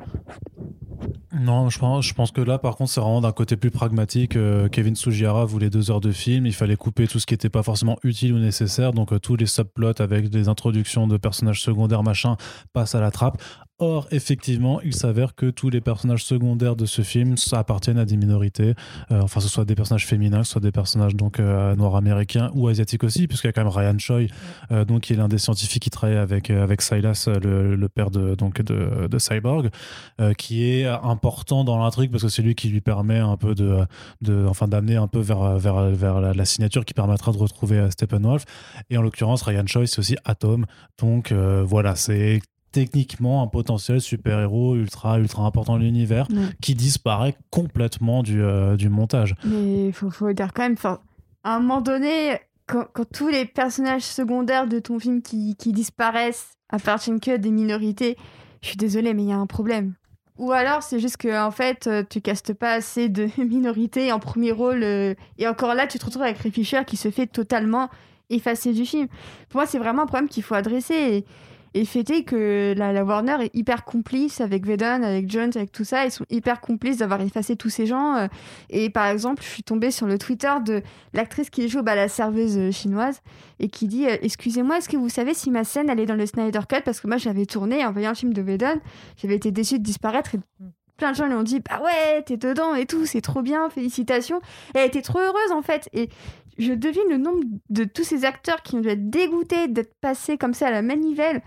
Non, 1.32 1.70
je 1.70 1.78
pense, 1.78 2.06
je 2.06 2.14
pense 2.14 2.31
que 2.31 2.40
là, 2.40 2.59
par 2.59 2.77
contre, 2.77 2.90
c'est 2.93 3.01
vraiment 3.01 3.20
d'un 3.20 3.32
côté 3.32 3.56
plus 3.56 3.70
pragmatique. 3.70 4.36
Euh, 4.36 4.69
Kevin 4.69 4.94
Sugihara 4.94 5.44
voulait 5.44 5.70
deux 5.70 5.90
heures 5.90 6.01
de 6.01 6.12
film. 6.12 6.47
Il 6.47 6.52
fallait 6.52 6.77
couper 6.77 7.09
tout 7.09 7.19
ce 7.19 7.27
qui 7.27 7.35
n'était 7.35 7.48
pas 7.48 7.62
forcément 7.62 7.98
utile 8.05 8.35
ou 8.35 8.39
nécessaire. 8.39 8.93
Donc, 8.93 9.12
euh, 9.12 9.19
tous 9.19 9.36
les 9.36 9.47
subplots 9.47 10.01
avec 10.01 10.28
des 10.28 10.48
introductions 10.48 11.09
de 11.09 11.16
personnages 11.16 11.62
secondaires, 11.62 12.02
machin, 12.02 12.36
passent 12.73 12.94
à 12.94 13.01
la 13.01 13.10
trappe. 13.10 13.43
Or, 13.85 14.07
effectivement, 14.13 14.81
il 14.83 14.95
s'avère 14.95 15.35
que 15.35 15.51
tous 15.51 15.69
les 15.69 15.81
personnages 15.81 16.25
secondaires 16.25 16.77
de 16.77 16.87
ce 16.87 17.03
film 17.03 17.35
appartiennent 17.51 17.99
à 17.99 18.05
des 18.05 18.17
minorités. 18.17 18.75
Euh, 19.11 19.23
enfin, 19.23 19.41
ce 19.41 19.49
soit 19.49 19.65
des 19.65 19.75
personnages 19.75 20.07
féminins, 20.07 20.45
ce 20.45 20.53
soit 20.53 20.61
des 20.61 20.71
personnages 20.71 21.17
donc 21.17 21.41
euh, 21.41 21.75
noirs 21.75 21.97
américains 21.97 22.53
ou 22.55 22.69
asiatiques 22.69 23.03
aussi, 23.03 23.27
puisqu'il 23.27 23.49
y 23.49 23.51
a 23.51 23.53
quand 23.53 23.65
même 23.65 23.73
Ryan 23.73 23.99
Choi, 23.99 24.29
euh, 24.71 24.85
donc 24.85 25.01
qui 25.01 25.15
est 25.15 25.17
l'un 25.17 25.27
des 25.27 25.39
scientifiques 25.39 25.83
qui 25.83 25.91
travaille 25.91 26.17
avec 26.17 26.49
avec 26.49 26.81
Silas, 26.81 27.29
le, 27.43 27.89
père 27.89 28.13
de 28.13 28.37
donc 28.37 28.63
de, 28.63 29.09
de 29.09 29.19
Cyborg, 29.19 29.71
qui 30.39 30.65
est 30.65 30.87
important 30.87 31.65
dans 31.65 31.77
l'intrigue 31.77 32.13
parce 32.13 32.23
que 32.23 32.29
c'est 32.29 32.43
lui 32.43 32.55
qui 32.55 32.69
lui 32.69 32.83
permet 32.83 33.19
un 33.19 33.37
peu 33.37 33.57
de, 33.57 33.79
de 34.21 34.47
enfin 34.49 34.69
d'amener 34.69 34.95
un 34.95 35.09
peu 35.09 35.19
vers 35.19 35.59
vers 35.59 35.91
vers 35.91 36.21
la, 36.21 36.45
signature 36.45 36.85
qui 36.85 36.95
permettra 36.95 37.33
de 37.33 37.39
retrouver 37.39 37.91
Steppenwolf. 37.91 38.45
Et 38.91 38.97
en 38.97 39.03
l'occurrence, 39.03 39.43
Ryan 39.43 39.67
Choi, 39.67 39.89
c'est 39.89 39.99
aussi 39.99 40.17
Atom. 40.25 40.67
Donc 41.01 41.33
voilà, 41.33 41.97
c'est 41.97 42.41
techniquement 42.73 43.43
un 43.43 43.47
potentiel 43.47 44.01
super-héros 44.01 44.74
ultra 44.74 45.19
ultra 45.19 45.44
important 45.44 45.78
de 45.78 45.82
l'univers 45.85 46.27
qui 46.61 46.74
disparaît 46.74 47.36
complètement 47.51 48.23
du, 48.23 48.43
euh, 48.43 48.77
du 48.77 48.89
montage. 48.89 49.35
Mais 49.44 49.89
il 49.89 49.93
faut, 49.93 50.11
faut, 50.11 50.32
dire 50.32 50.53
quand 50.53 50.62
même, 50.62 50.77
à 50.85 51.57
un 51.57 51.61
moment 51.61 51.81
donné, 51.81 52.39
quand, 52.66 52.86
quand, 52.93 53.05
tous 53.05 53.28
les 53.28 53.44
personnages 53.44 54.03
secondaires 54.03 54.66
de 54.66 54.78
ton 54.78 54.99
film 54.99 55.23
qui, 55.23 55.55
qui 55.57 55.73
disparaissent 55.73 56.53
appartiennent 56.70 57.20
que 57.20 57.32
à 57.32 57.39
des 57.39 57.51
minorités, 57.51 58.16
je 58.62 58.69
suis 58.69 58.77
désolée, 58.77 59.15
mais 59.15 59.23
il 59.23 59.28
y 59.28 59.32
a 59.32 59.36
un 59.36 59.47
problème. 59.47 59.94
Ou 60.39 60.51
alors 60.53 60.82
c'est 60.82 60.99
juste 60.99 61.19
que 61.19 61.44
en 61.44 61.51
fait 61.51 61.86
euh, 61.86 62.03
tu 62.09 62.20
castes 62.20 62.55
pas 62.55 62.73
assez 62.73 63.09
de 63.09 63.28
minorités 63.39 64.12
en 64.12 64.19
premier 64.19 64.51
rôle 64.51 64.82
euh, 64.82 65.15
et 65.39 65.47
encore 65.47 65.74
là 65.74 65.86
tu 65.86 65.99
te 65.99 66.05
retrouves 66.05 66.23
avec 66.23 66.39
Ray 66.39 66.51
Fisher 66.51 66.81
qui 66.86 66.97
se 66.97 67.11
fait 67.11 67.27
totalement 67.27 67.90
effacer 68.31 68.73
du 68.73 68.86
film. 68.86 69.09
Pour 69.51 69.59
moi 69.59 69.66
c'est 69.66 69.78
vraiment 69.78 70.03
un 70.03 70.07
problème 70.07 70.28
qu'il 70.28 70.43
faut 70.43 70.55
adresser 70.55 70.94
et, 70.94 71.24
et 71.74 71.85
fêter 71.85 72.24
que 72.24 72.74
la, 72.77 73.05
Warner 73.05 73.36
est 73.40 73.55
hyper 73.55 73.85
complice 73.85 74.40
avec 74.40 74.66
Vedon, 74.66 75.03
avec 75.03 75.31
Jones, 75.31 75.51
avec 75.55 75.73
tout 75.73 75.85
ça. 75.85 76.05
Ils 76.05 76.11
sont 76.11 76.27
hyper 76.31 76.61
complices 76.61 76.99
d'avoir 76.99 77.20
effacé 77.20 77.57
tous 77.57 77.70
ces 77.70 77.86
gens. 77.86 78.16
Euh. 78.16 78.27
Et 78.69 78.90
par 78.90 79.07
exemple, 79.07 79.43
je 79.43 79.49
suis 79.49 79.62
tombée 79.62 79.90
sur 79.90 80.07
le 80.07 80.19
Twitter 80.19 80.53
de 80.65 80.82
l'actrice 81.15 81.51
qui 81.51 81.69
joue 81.69 81.82
bah, 81.82 81.94
la 81.94 82.09
serveuse 82.09 82.59
euh, 82.59 82.70
chinoise 82.70 83.20
et 83.59 83.69
qui 83.69 83.86
dit 83.86 84.07
euh, 84.07 84.16
Excusez-moi, 84.23 84.78
est-ce 84.78 84.89
que 84.89 84.97
vous 84.97 85.09
savez 85.09 85.35
si 85.35 85.51
ma 85.51 85.65
scène 85.65 85.89
est 85.90 86.07
dans 86.07 86.15
le 86.15 86.27
Snyder 86.27 86.61
Cut? 86.69 86.82
Parce 86.85 87.01
que 87.01 87.09
moi 87.09 87.16
j'avais 87.16 87.47
tourné 87.47 87.85
en 87.85 87.93
voyant 87.93 88.11
un 88.11 88.15
film 88.15 88.35
de 88.35 88.43
Vedon, 88.43 88.81
j'avais 89.16 89.36
été 89.36 89.51
déçue 89.51 89.78
de 89.78 89.85
disparaître. 89.85 90.35
Et 90.35 90.40
plein 90.99 91.12
de 91.12 91.16
gens 91.16 91.27
lui 91.27 91.35
ont 91.35 91.43
dit 91.43 91.61
Bah 91.61 91.81
ouais, 91.82 92.23
t'es 92.23 92.36
dedans 92.36 92.74
et 92.74 92.86
tout, 92.86 93.07
c'est 93.07 93.20
trop 93.20 93.43
bien, 93.43 93.70
félicitations. 93.70 94.40
Et 94.74 94.78
elle 94.78 94.89
était 94.89 95.03
trop 95.03 95.19
heureuse 95.19 95.53
en 95.53 95.62
fait. 95.62 95.89
Et 95.93 96.09
je 96.63 96.73
devine 96.73 97.09
le 97.09 97.19
nombre 97.19 97.45
de 97.71 97.85
tous 97.85 98.05
ces 98.05 98.25
acteurs 98.25 98.63
qui 98.63 98.77
ont 98.77 98.81
dû 98.81 98.89
être 98.89 99.11
dégoûtés 99.11 99.69
d'être 99.69 99.95
passés 100.01 100.39
comme 100.39 100.55
ça 100.55 100.69
à 100.69 100.71
la 100.71 100.83
manivelle. 100.83 101.43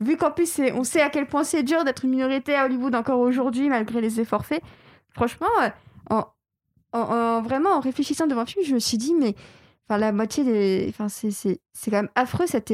Vu 0.00 0.16
qu'en 0.16 0.30
plus, 0.30 0.60
on 0.74 0.84
sait 0.84 1.00
à 1.00 1.10
quel 1.10 1.26
point 1.26 1.44
c'est 1.44 1.62
dur 1.62 1.84
d'être 1.84 2.04
une 2.04 2.10
minorité 2.10 2.54
à 2.54 2.64
Hollywood 2.64 2.94
encore 2.94 3.20
aujourd'hui, 3.20 3.68
malgré 3.68 4.00
les 4.00 4.20
efforts 4.20 4.44
faits. 4.44 4.62
Franchement, 5.10 5.46
en, 6.10 6.24
en, 6.92 7.42
vraiment, 7.42 7.70
en 7.70 7.80
réfléchissant 7.80 8.26
devant 8.26 8.40
le 8.40 8.46
film, 8.46 8.64
je 8.64 8.74
me 8.74 8.80
suis 8.80 8.98
dit, 8.98 9.14
mais 9.14 9.34
enfin, 9.86 9.98
la 9.98 10.10
moitié 10.12 10.44
des. 10.44 10.86
Enfin, 10.88 11.08
c'est 11.08 11.60
quand 11.84 11.92
même 11.92 12.10
affreux 12.14 12.46
cette, 12.46 12.72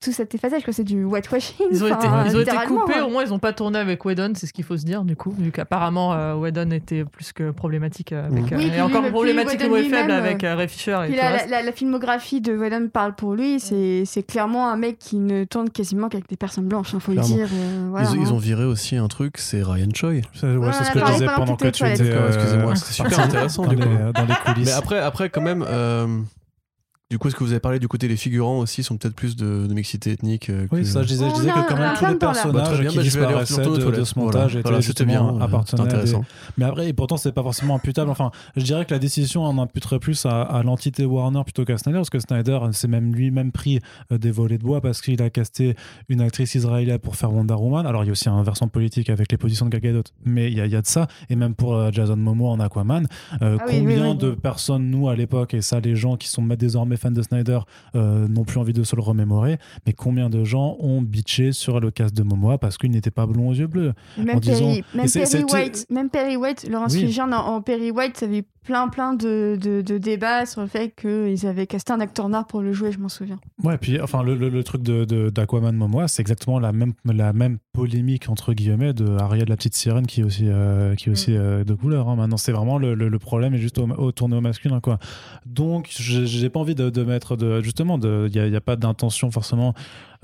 tout 0.00 0.12
cet 0.12 0.34
effaçage, 0.34 0.62
que 0.62 0.72
c'est 0.72 0.84
du 0.84 1.04
whitewashing. 1.04 1.66
Ils 1.70 1.84
ont 1.84 1.88
été, 1.88 2.06
ils 2.26 2.36
ont 2.36 2.40
été 2.40 2.56
coupés, 2.66 3.00
au 3.00 3.10
moins 3.10 3.22
ils 3.24 3.30
n'ont 3.30 3.38
pas 3.38 3.52
tourné 3.52 3.78
avec 3.78 4.02
Whedon, 4.02 4.32
c'est 4.34 4.46
ce 4.46 4.52
qu'il 4.54 4.64
faut 4.64 4.78
se 4.78 4.84
dire 4.84 5.04
du 5.04 5.14
coup, 5.14 5.34
vu 5.38 5.52
qu'apparemment 5.52 6.14
euh, 6.14 6.34
Whedon 6.34 6.70
était 6.70 7.04
plus 7.04 7.32
que 7.32 7.50
problématique 7.50 8.12
avec. 8.12 8.44
Oui, 8.52 8.70
euh, 8.70 8.76
et 8.76 8.80
encore 8.80 9.06
problématique 9.10 9.60
et 9.60 9.88
faible 9.90 10.10
avec 10.10 10.42
euh, 10.42 10.56
Ray 10.56 10.68
Fisher. 10.68 10.98
Et 11.08 11.16
la, 11.16 11.46
la, 11.46 11.62
la, 11.62 11.72
filmographie 11.72 12.40
de 12.40 12.56
Whedon 12.56 12.88
parle 12.88 13.14
pour 13.14 13.34
lui, 13.34 13.60
c'est 13.60 14.22
clairement 14.26 14.70
un 14.70 14.76
mec 14.76 14.98
qui 14.98 15.18
ne 15.18 15.44
tourne 15.44 15.68
quasiment 15.68 16.08
qu'avec 16.08 16.28
des 16.28 16.36
personnes 16.36 16.66
blanches, 16.66 16.92
il 16.92 16.96
hein, 16.96 17.00
faut 17.00 17.12
le 17.12 17.20
dire. 17.20 17.48
Euh, 17.52 17.88
voilà, 17.90 18.08
ils, 18.14 18.22
ils, 18.22 18.32
ont 18.32 18.38
viré 18.38 18.64
aussi 18.64 18.96
un 18.96 19.08
truc, 19.08 19.36
c'est 19.36 19.62
Ryan 19.62 19.88
Choi. 19.94 20.22
C'est 20.32 20.46
ce 20.46 20.92
que 20.92 20.98
je 20.98 21.12
disais 21.12 21.26
pendant 21.36 21.56
que 21.56 21.68
tu 21.68 21.84
étais. 21.84 22.10
Excusez-moi, 22.28 22.74
c'était 22.74 22.92
super 22.92 23.20
intéressant 23.20 23.66
du 23.66 23.76
coup. 23.76 23.82
Dans 24.14 24.24
les 24.24 24.34
coulisses. 24.46 24.68
Mais 24.68 24.72
après, 24.72 24.98
après 24.98 25.28
quand 25.28 25.42
même. 25.42 25.64
Du 27.10 27.18
coup, 27.18 27.26
est-ce 27.26 27.34
que 27.34 27.42
vous 27.42 27.50
avez 27.50 27.58
parlé 27.58 27.80
du 27.80 27.88
côté 27.88 28.06
des 28.06 28.16
figurants 28.16 28.60
aussi 28.60 28.84
sont 28.84 28.96
peut-être 28.96 29.16
plus 29.16 29.34
de, 29.34 29.66
de 29.66 29.74
mixité 29.74 30.12
ethnique 30.12 30.48
euh, 30.48 30.68
Oui, 30.70 30.86
ça, 30.86 31.02
je 31.02 31.08
disais, 31.08 31.28
je 31.28 31.34
disais 31.34 31.50
que 31.50 31.68
quand 31.68 31.76
même 31.76 31.94
tous 31.98 32.06
les 32.06 32.14
personnages 32.14 32.52
bah, 32.80 32.86
qui 32.88 32.96
bah, 32.96 33.02
disparaissaient 33.02 33.62
de, 33.64 33.90
de, 33.90 34.04
ce 34.04 34.16
montage 34.16 34.56
voilà, 34.58 34.78
étaient 34.78 35.04
bien, 35.04 35.36
appartenaient 35.40 35.82
intéressant. 35.82 36.24
Mais 36.56 36.66
après, 36.66 36.88
et 36.88 36.92
pourtant, 36.92 37.16
c'est 37.16 37.32
pas 37.32 37.42
forcément 37.42 37.74
imputable. 37.74 38.10
Enfin, 38.10 38.30
je 38.54 38.62
dirais 38.62 38.84
que 38.84 38.94
la 38.94 39.00
décision 39.00 39.42
en 39.42 39.58
imputerait 39.58 39.98
plus 39.98 40.24
à, 40.24 40.42
à 40.42 40.62
l'entité 40.62 41.04
Warner 41.04 41.42
plutôt 41.42 41.64
qu'à 41.64 41.78
Snyder, 41.78 41.98
parce 41.98 42.10
que 42.10 42.20
Snyder 42.20 42.60
s'est 42.70 42.86
même 42.86 43.12
lui-même 43.12 43.50
pris 43.50 43.80
euh, 44.12 44.18
des 44.18 44.30
volets 44.30 44.58
de 44.58 44.62
bois 44.62 44.80
parce 44.80 45.00
qu'il 45.00 45.20
a 45.20 45.30
casté 45.30 45.74
une 46.08 46.20
actrice 46.20 46.54
israélienne 46.54 47.00
pour 47.00 47.16
faire 47.16 47.32
Wonder 47.32 47.54
Woman. 47.54 47.86
Alors, 47.86 48.04
il 48.04 48.06
y 48.06 48.10
a 48.10 48.12
aussi 48.12 48.28
un 48.28 48.44
versant 48.44 48.68
politique 48.68 49.10
avec 49.10 49.32
les 49.32 49.38
positions 49.38 49.66
de 49.66 49.70
Gal 49.72 49.80
Gadot, 49.80 50.04
mais 50.24 50.46
il 50.52 50.64
y, 50.64 50.68
y, 50.68 50.76
a 50.76 50.80
de 50.80 50.86
ça. 50.86 51.08
Et 51.28 51.34
même 51.34 51.56
pour 51.56 51.74
euh, 51.74 51.90
Jason 51.90 52.14
Momoa 52.14 52.52
en 52.52 52.60
Aquaman, 52.60 53.08
euh, 53.42 53.58
ah 53.58 53.64
combien 53.68 54.14
de 54.14 54.30
personnes, 54.30 54.88
nous, 54.88 55.08
à 55.08 55.16
l'époque, 55.16 55.54
et 55.54 55.60
ça, 55.60 55.80
les 55.80 55.96
gens 55.96 56.16
qui 56.16 56.28
sont 56.28 56.46
désormais 56.60 56.96
fans 57.00 57.10
de 57.10 57.22
Snyder 57.22 57.60
euh, 57.94 58.28
n'ont 58.28 58.44
plus 58.44 58.58
envie 58.58 58.72
de 58.72 58.82
se 58.84 58.94
le 58.96 59.02
remémorer. 59.02 59.58
Mais 59.86 59.92
combien 59.92 60.30
de 60.30 60.44
gens 60.44 60.76
ont 60.80 61.02
bitché 61.02 61.52
sur 61.52 61.80
le 61.80 61.90
casque 61.90 62.14
de 62.14 62.22
Momoa 62.22 62.58
parce 62.58 62.78
qu'il 62.78 62.90
n'était 62.90 63.10
pas 63.10 63.26
blond 63.26 63.48
aux 63.48 63.54
yeux 63.54 63.66
bleus 63.66 63.92
Même, 64.16 64.40
Perry, 64.40 64.84
même 64.94 65.06
Perry, 65.10 65.44
White, 65.44 65.86
même 65.90 66.10
Perry 66.10 66.36
White, 66.36 66.68
Laurence 66.70 66.94
oui. 66.94 67.20
en, 67.20 67.32
en, 67.32 67.62
Perry 67.62 67.90
White, 67.90 68.16
ça 68.18 68.26
avait 68.26 68.44
plein 68.64 68.88
plein 68.88 69.14
de, 69.14 69.58
de, 69.60 69.98
débats 69.98 70.46
sur 70.46 70.60
le 70.60 70.66
fait 70.66 70.94
qu'ils 70.94 71.46
avaient 71.46 71.66
casté 71.66 71.92
un 71.92 72.00
acteur 72.00 72.28
noir 72.28 72.46
pour 72.46 72.60
le 72.60 72.72
jouer, 72.72 72.92
je 72.92 72.98
m'en 72.98 73.08
souviens. 73.08 73.38
Ouais, 73.62 73.78
puis 73.78 74.00
enfin 74.00 74.22
le, 74.22 74.34
le, 74.34 74.64
truc 74.64 74.82
d'Aquaman 74.82 75.72
de, 75.72 75.78
Momoa, 75.78 76.08
c'est 76.08 76.20
exactement 76.20 76.58
la 76.58 76.72
même, 76.72 76.92
la 77.04 77.32
même 77.32 77.58
polémique 77.72 78.28
entre 78.28 78.52
guillemets 78.52 78.92
de 78.92 79.16
Ariel 79.16 79.48
la 79.48 79.56
petite 79.56 79.74
sirène 79.74 80.06
qui 80.06 80.20
est 80.20 80.24
aussi, 80.24 80.44
euh, 80.46 80.94
qui 80.94 81.08
est 81.08 81.12
aussi 81.12 81.32
mm. 81.32 81.36
euh, 81.36 81.64
de 81.64 81.74
couleur. 81.74 82.08
Hein. 82.08 82.16
Maintenant, 82.16 82.36
c'est 82.36 82.52
vraiment 82.52 82.78
le, 82.78 82.94
le, 82.94 83.18
problème 83.18 83.54
est 83.54 83.58
juste 83.58 83.78
au, 83.78 84.12
tourné 84.12 84.36
au 84.36 84.40
masculin 84.40 84.80
quoi. 84.80 84.98
Donc, 85.46 85.88
j'ai 85.90 86.50
pas 86.50 86.60
envie 86.60 86.74
de, 86.74 87.02
mettre 87.02 87.36
de 87.36 87.60
justement 87.62 87.98
il 87.98 88.30
n'y 88.30 88.38
a, 88.38 88.56
a, 88.56 88.60
pas 88.60 88.76
d'intention 88.76 89.30
forcément 89.30 89.74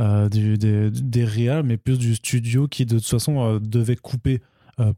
euh, 0.01 0.29
du, 0.29 0.59
des, 0.59 0.91
des 0.91 1.25
réals, 1.25 1.63
mais 1.63 1.77
plus 1.77 1.99
du 1.99 2.15
studio 2.15 2.69
qui 2.69 2.85
de 2.85 2.99
toute 2.99 3.09
façon 3.09 3.59
devait 3.61 3.97
couper 3.97 4.43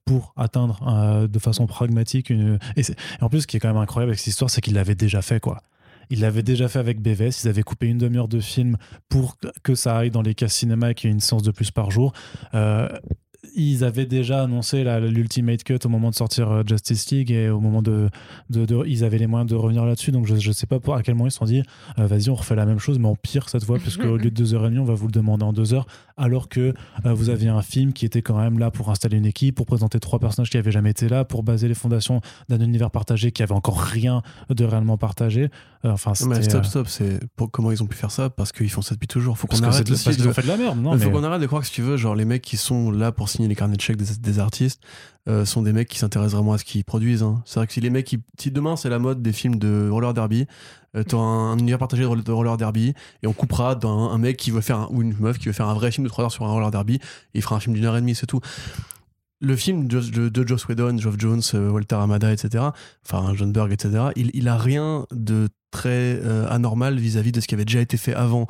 pour 0.04 0.32
atteindre 0.36 0.80
euh, 0.86 1.28
de 1.28 1.38
façon 1.38 1.66
pragmatique 1.66 2.30
une... 2.30 2.58
Et, 2.76 2.82
en 3.20 3.28
plus, 3.28 3.42
ce 3.42 3.46
qui 3.46 3.56
est 3.56 3.60
quand 3.60 3.68
même 3.68 3.76
incroyable 3.76 4.10
avec 4.10 4.18
cette 4.18 4.28
histoire, 4.28 4.50
c'est 4.50 4.60
qu'il 4.60 4.74
l'avait 4.74 4.94
déjà 4.94 5.22
fait, 5.22 5.40
quoi. 5.40 5.62
Il 6.10 6.20
l'avait 6.20 6.42
déjà 6.42 6.68
fait 6.68 6.78
avec 6.78 7.00
BVS, 7.00 7.44
ils 7.44 7.48
avaient 7.48 7.62
coupé 7.62 7.86
une 7.86 7.98
demi-heure 7.98 8.28
de 8.28 8.40
film 8.40 8.76
pour 9.08 9.36
que 9.62 9.74
ça 9.74 9.98
aille 9.98 10.10
dans 10.10 10.22
les 10.22 10.34
cas 10.34 10.48
cinéma 10.48 10.90
et 10.90 10.94
qu'il 10.94 11.08
y 11.08 11.10
ait 11.10 11.14
une 11.14 11.20
séance 11.20 11.42
de 11.42 11.50
plus 11.50 11.70
par 11.70 11.90
jour. 11.90 12.12
Euh, 12.54 12.88
ils 13.54 13.84
avaient 13.84 14.06
déjà 14.06 14.42
annoncé 14.42 14.82
l'Ultimate 15.00 15.62
Cut 15.62 15.78
au 15.84 15.88
moment 15.88 16.10
de 16.10 16.14
sortir 16.14 16.50
euh, 16.50 16.62
Justice 16.66 17.10
League 17.10 17.30
et 17.30 17.48
au 17.50 17.60
moment 17.60 17.82
de, 17.82 18.08
de, 18.50 18.64
de- 18.64 18.84
Ils 18.86 19.04
avaient 19.04 19.18
les 19.18 19.26
moyens 19.28 19.48
de 19.48 19.54
revenir 19.54 19.84
là-dessus. 19.84 20.10
Donc 20.10 20.26
je, 20.26 20.34
je 20.36 20.50
sais 20.52 20.66
pas 20.66 20.80
pour, 20.80 20.94
à 20.94 21.02
quel 21.02 21.14
moment 21.14 21.28
ils 21.28 21.30
se 21.30 21.38
sont 21.38 21.44
dit 21.44 21.62
euh, 21.98 22.06
vas-y, 22.06 22.30
on 22.30 22.34
refait 22.34 22.56
la 22.56 22.66
même 22.66 22.78
chose, 22.80 22.98
mais 22.98 23.06
en 23.08 23.14
pire 23.14 23.48
cette 23.48 23.64
fois, 23.64 23.78
puisque 23.78 24.04
au 24.04 24.16
lieu 24.16 24.30
de 24.30 24.44
2h30, 24.44 24.78
on 24.78 24.84
va 24.84 24.94
vous 24.94 25.06
le 25.06 25.12
demander 25.12 25.44
en 25.44 25.52
2 25.52 25.72
heures. 25.74 25.86
Alors 26.16 26.48
que 26.48 26.74
euh, 27.06 27.14
vous 27.14 27.30
aviez 27.30 27.48
un 27.48 27.62
film 27.62 27.92
qui 27.92 28.04
était 28.04 28.22
quand 28.22 28.38
même 28.38 28.58
là 28.58 28.72
pour 28.72 28.90
installer 28.90 29.16
une 29.18 29.26
équipe, 29.26 29.54
pour 29.54 29.66
présenter 29.66 30.00
trois 30.00 30.18
personnages 30.18 30.50
qui 30.50 30.58
avaient 30.58 30.72
jamais 30.72 30.90
été 30.90 31.08
là, 31.08 31.24
pour 31.24 31.44
baser 31.44 31.68
les 31.68 31.74
fondations 31.74 32.20
d'un 32.48 32.58
univers 32.60 32.90
partagé 32.90 33.30
qui 33.30 33.44
avait 33.44 33.54
encore 33.54 33.78
rien 33.80 34.22
de 34.50 34.64
réellement 34.64 34.98
partagé. 34.98 35.48
Euh, 35.84 35.90
enfin, 35.92 36.12
mais 36.26 36.42
stop, 36.42 36.62
euh, 36.64 36.64
stop, 36.64 36.88
c'est 36.88 37.20
comment 37.52 37.70
ils 37.70 37.80
ont 37.82 37.86
pu 37.86 37.96
faire 37.96 38.10
ça 38.10 38.30
Parce 38.30 38.50
qu'ils 38.50 38.68
font 38.70 38.82
ça 38.82 38.94
depuis 38.96 39.06
toujours. 39.06 39.38
Faut 39.38 39.46
qu'on 39.46 39.62
arrête 39.62 39.88
parce 39.88 40.16
de- 40.16 40.32
fait 40.32 40.42
de 40.42 40.48
la 40.48 40.56
merde. 40.56 40.76
Non, 40.80 40.94
Il 40.94 40.98
faut 40.98 41.06
mais- 41.06 41.12
qu'on 41.12 41.22
arrête 41.22 41.40
de 41.40 41.46
croire 41.46 41.62
que 41.62 41.68
si 41.68 41.74
tu 41.74 41.82
veux, 41.82 41.96
genre 41.96 42.16
les 42.16 42.24
mecs 42.24 42.42
qui 42.42 42.56
sont 42.56 42.90
là 42.90 43.12
pour 43.12 43.28
signer 43.28 43.46
les 43.46 43.54
carnets 43.54 43.76
de 43.76 43.80
chèques 43.80 43.96
des, 43.96 44.16
des 44.18 44.38
artistes 44.40 44.80
euh, 45.28 45.44
sont 45.44 45.62
des 45.62 45.72
mecs 45.72 45.86
qui 45.88 45.98
s'intéressent 45.98 46.34
vraiment 46.34 46.54
à 46.54 46.58
ce 46.58 46.64
qu'ils 46.64 46.84
produisent. 46.84 47.22
hein. 47.22 47.42
C'est 47.44 47.60
vrai 47.60 47.66
que 47.68 47.72
si 47.72 47.80
les 47.80 47.90
mecs, 47.90 48.06
qui, 48.06 48.18
si 48.40 48.50
demain 48.50 48.74
c'est 48.76 48.88
la 48.88 48.98
mode 48.98 49.22
des 49.22 49.32
films 49.32 49.56
de 49.56 49.88
roller 49.88 50.14
derby, 50.14 50.46
euh, 50.96 51.04
t'auras 51.04 51.24
un, 51.26 51.52
un 51.52 51.58
univers 51.58 51.78
partagé 51.78 52.02
de, 52.02 52.08
roller- 52.08 52.24
de 52.24 52.32
roller 52.32 52.56
derby 52.56 52.94
et 53.22 53.26
on 53.28 53.32
coupera 53.32 53.74
d'un 53.76 53.88
un 53.88 54.18
mec 54.18 54.36
qui 54.36 54.50
veut 54.50 54.60
faire 54.62 54.78
un- 54.80 54.88
ou 54.90 55.02
une 55.02 55.14
meuf 55.20 55.38
qui 55.38 55.46
veut 55.46 55.52
faire 55.52 55.68
un 55.68 55.74
vrai 55.74 55.92
film 55.92 56.04
de 56.04 56.08
3 56.10 56.24
heures 56.24 56.32
sur 56.32 56.44
un 56.44 56.50
roller 56.50 56.70
derby 56.72 56.94
et 56.96 57.00
il 57.34 57.42
fera 57.42 57.54
un 57.56 57.60
film 57.60 57.76
d'une 57.76 57.84
heure 57.84 57.96
et 57.96 58.00
demie, 58.00 58.14
c'est 58.16 58.26
tout. 58.26 58.40
Le 59.40 59.54
film 59.54 59.86
de, 59.86 60.00
de, 60.00 60.28
de 60.28 60.46
Joss 60.48 60.66
Whedon, 60.66 60.98
Geoff 60.98 61.14
Jones, 61.18 61.42
euh, 61.54 61.70
Walter 61.70 61.94
Amada, 61.96 62.32
etc., 62.32 62.64
enfin 63.06 63.34
John 63.36 63.52
Berg, 63.52 63.70
etc., 63.72 64.06
il, 64.16 64.30
il 64.34 64.48
a 64.48 64.56
rien 64.58 65.06
de 65.12 65.48
très 65.70 66.18
euh, 66.24 66.48
anormal 66.50 66.98
vis-à-vis 66.98 67.30
de 67.30 67.40
ce 67.40 67.46
qui 67.46 67.54
avait 67.54 67.64
déjà 67.64 67.80
été 67.80 67.96
fait 67.96 68.14
avant 68.14 68.46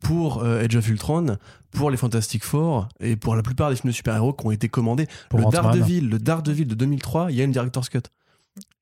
pour 0.00 0.44
euh, 0.44 0.64
Age 0.64 0.76
of 0.76 0.88
Ultron, 0.88 1.38
pour 1.72 1.90
les 1.90 1.96
Fantastic 1.96 2.44
Four 2.44 2.88
et 3.00 3.16
pour 3.16 3.34
la 3.34 3.42
plupart 3.42 3.70
des 3.70 3.76
films 3.76 3.90
de 3.90 3.96
super-héros 3.96 4.32
qui 4.32 4.46
ont 4.46 4.50
été 4.52 4.68
commandés. 4.68 5.08
Pour 5.28 5.38
le. 5.40 5.44
Daredevil, 5.72 6.08
le 6.08 6.18
Daredevil 6.20 6.66
de 6.66 6.74
2003, 6.76 7.32
il 7.32 7.36
y 7.36 7.40
a 7.40 7.44
une 7.44 7.50
director's 7.52 7.88
cut. 7.88 8.02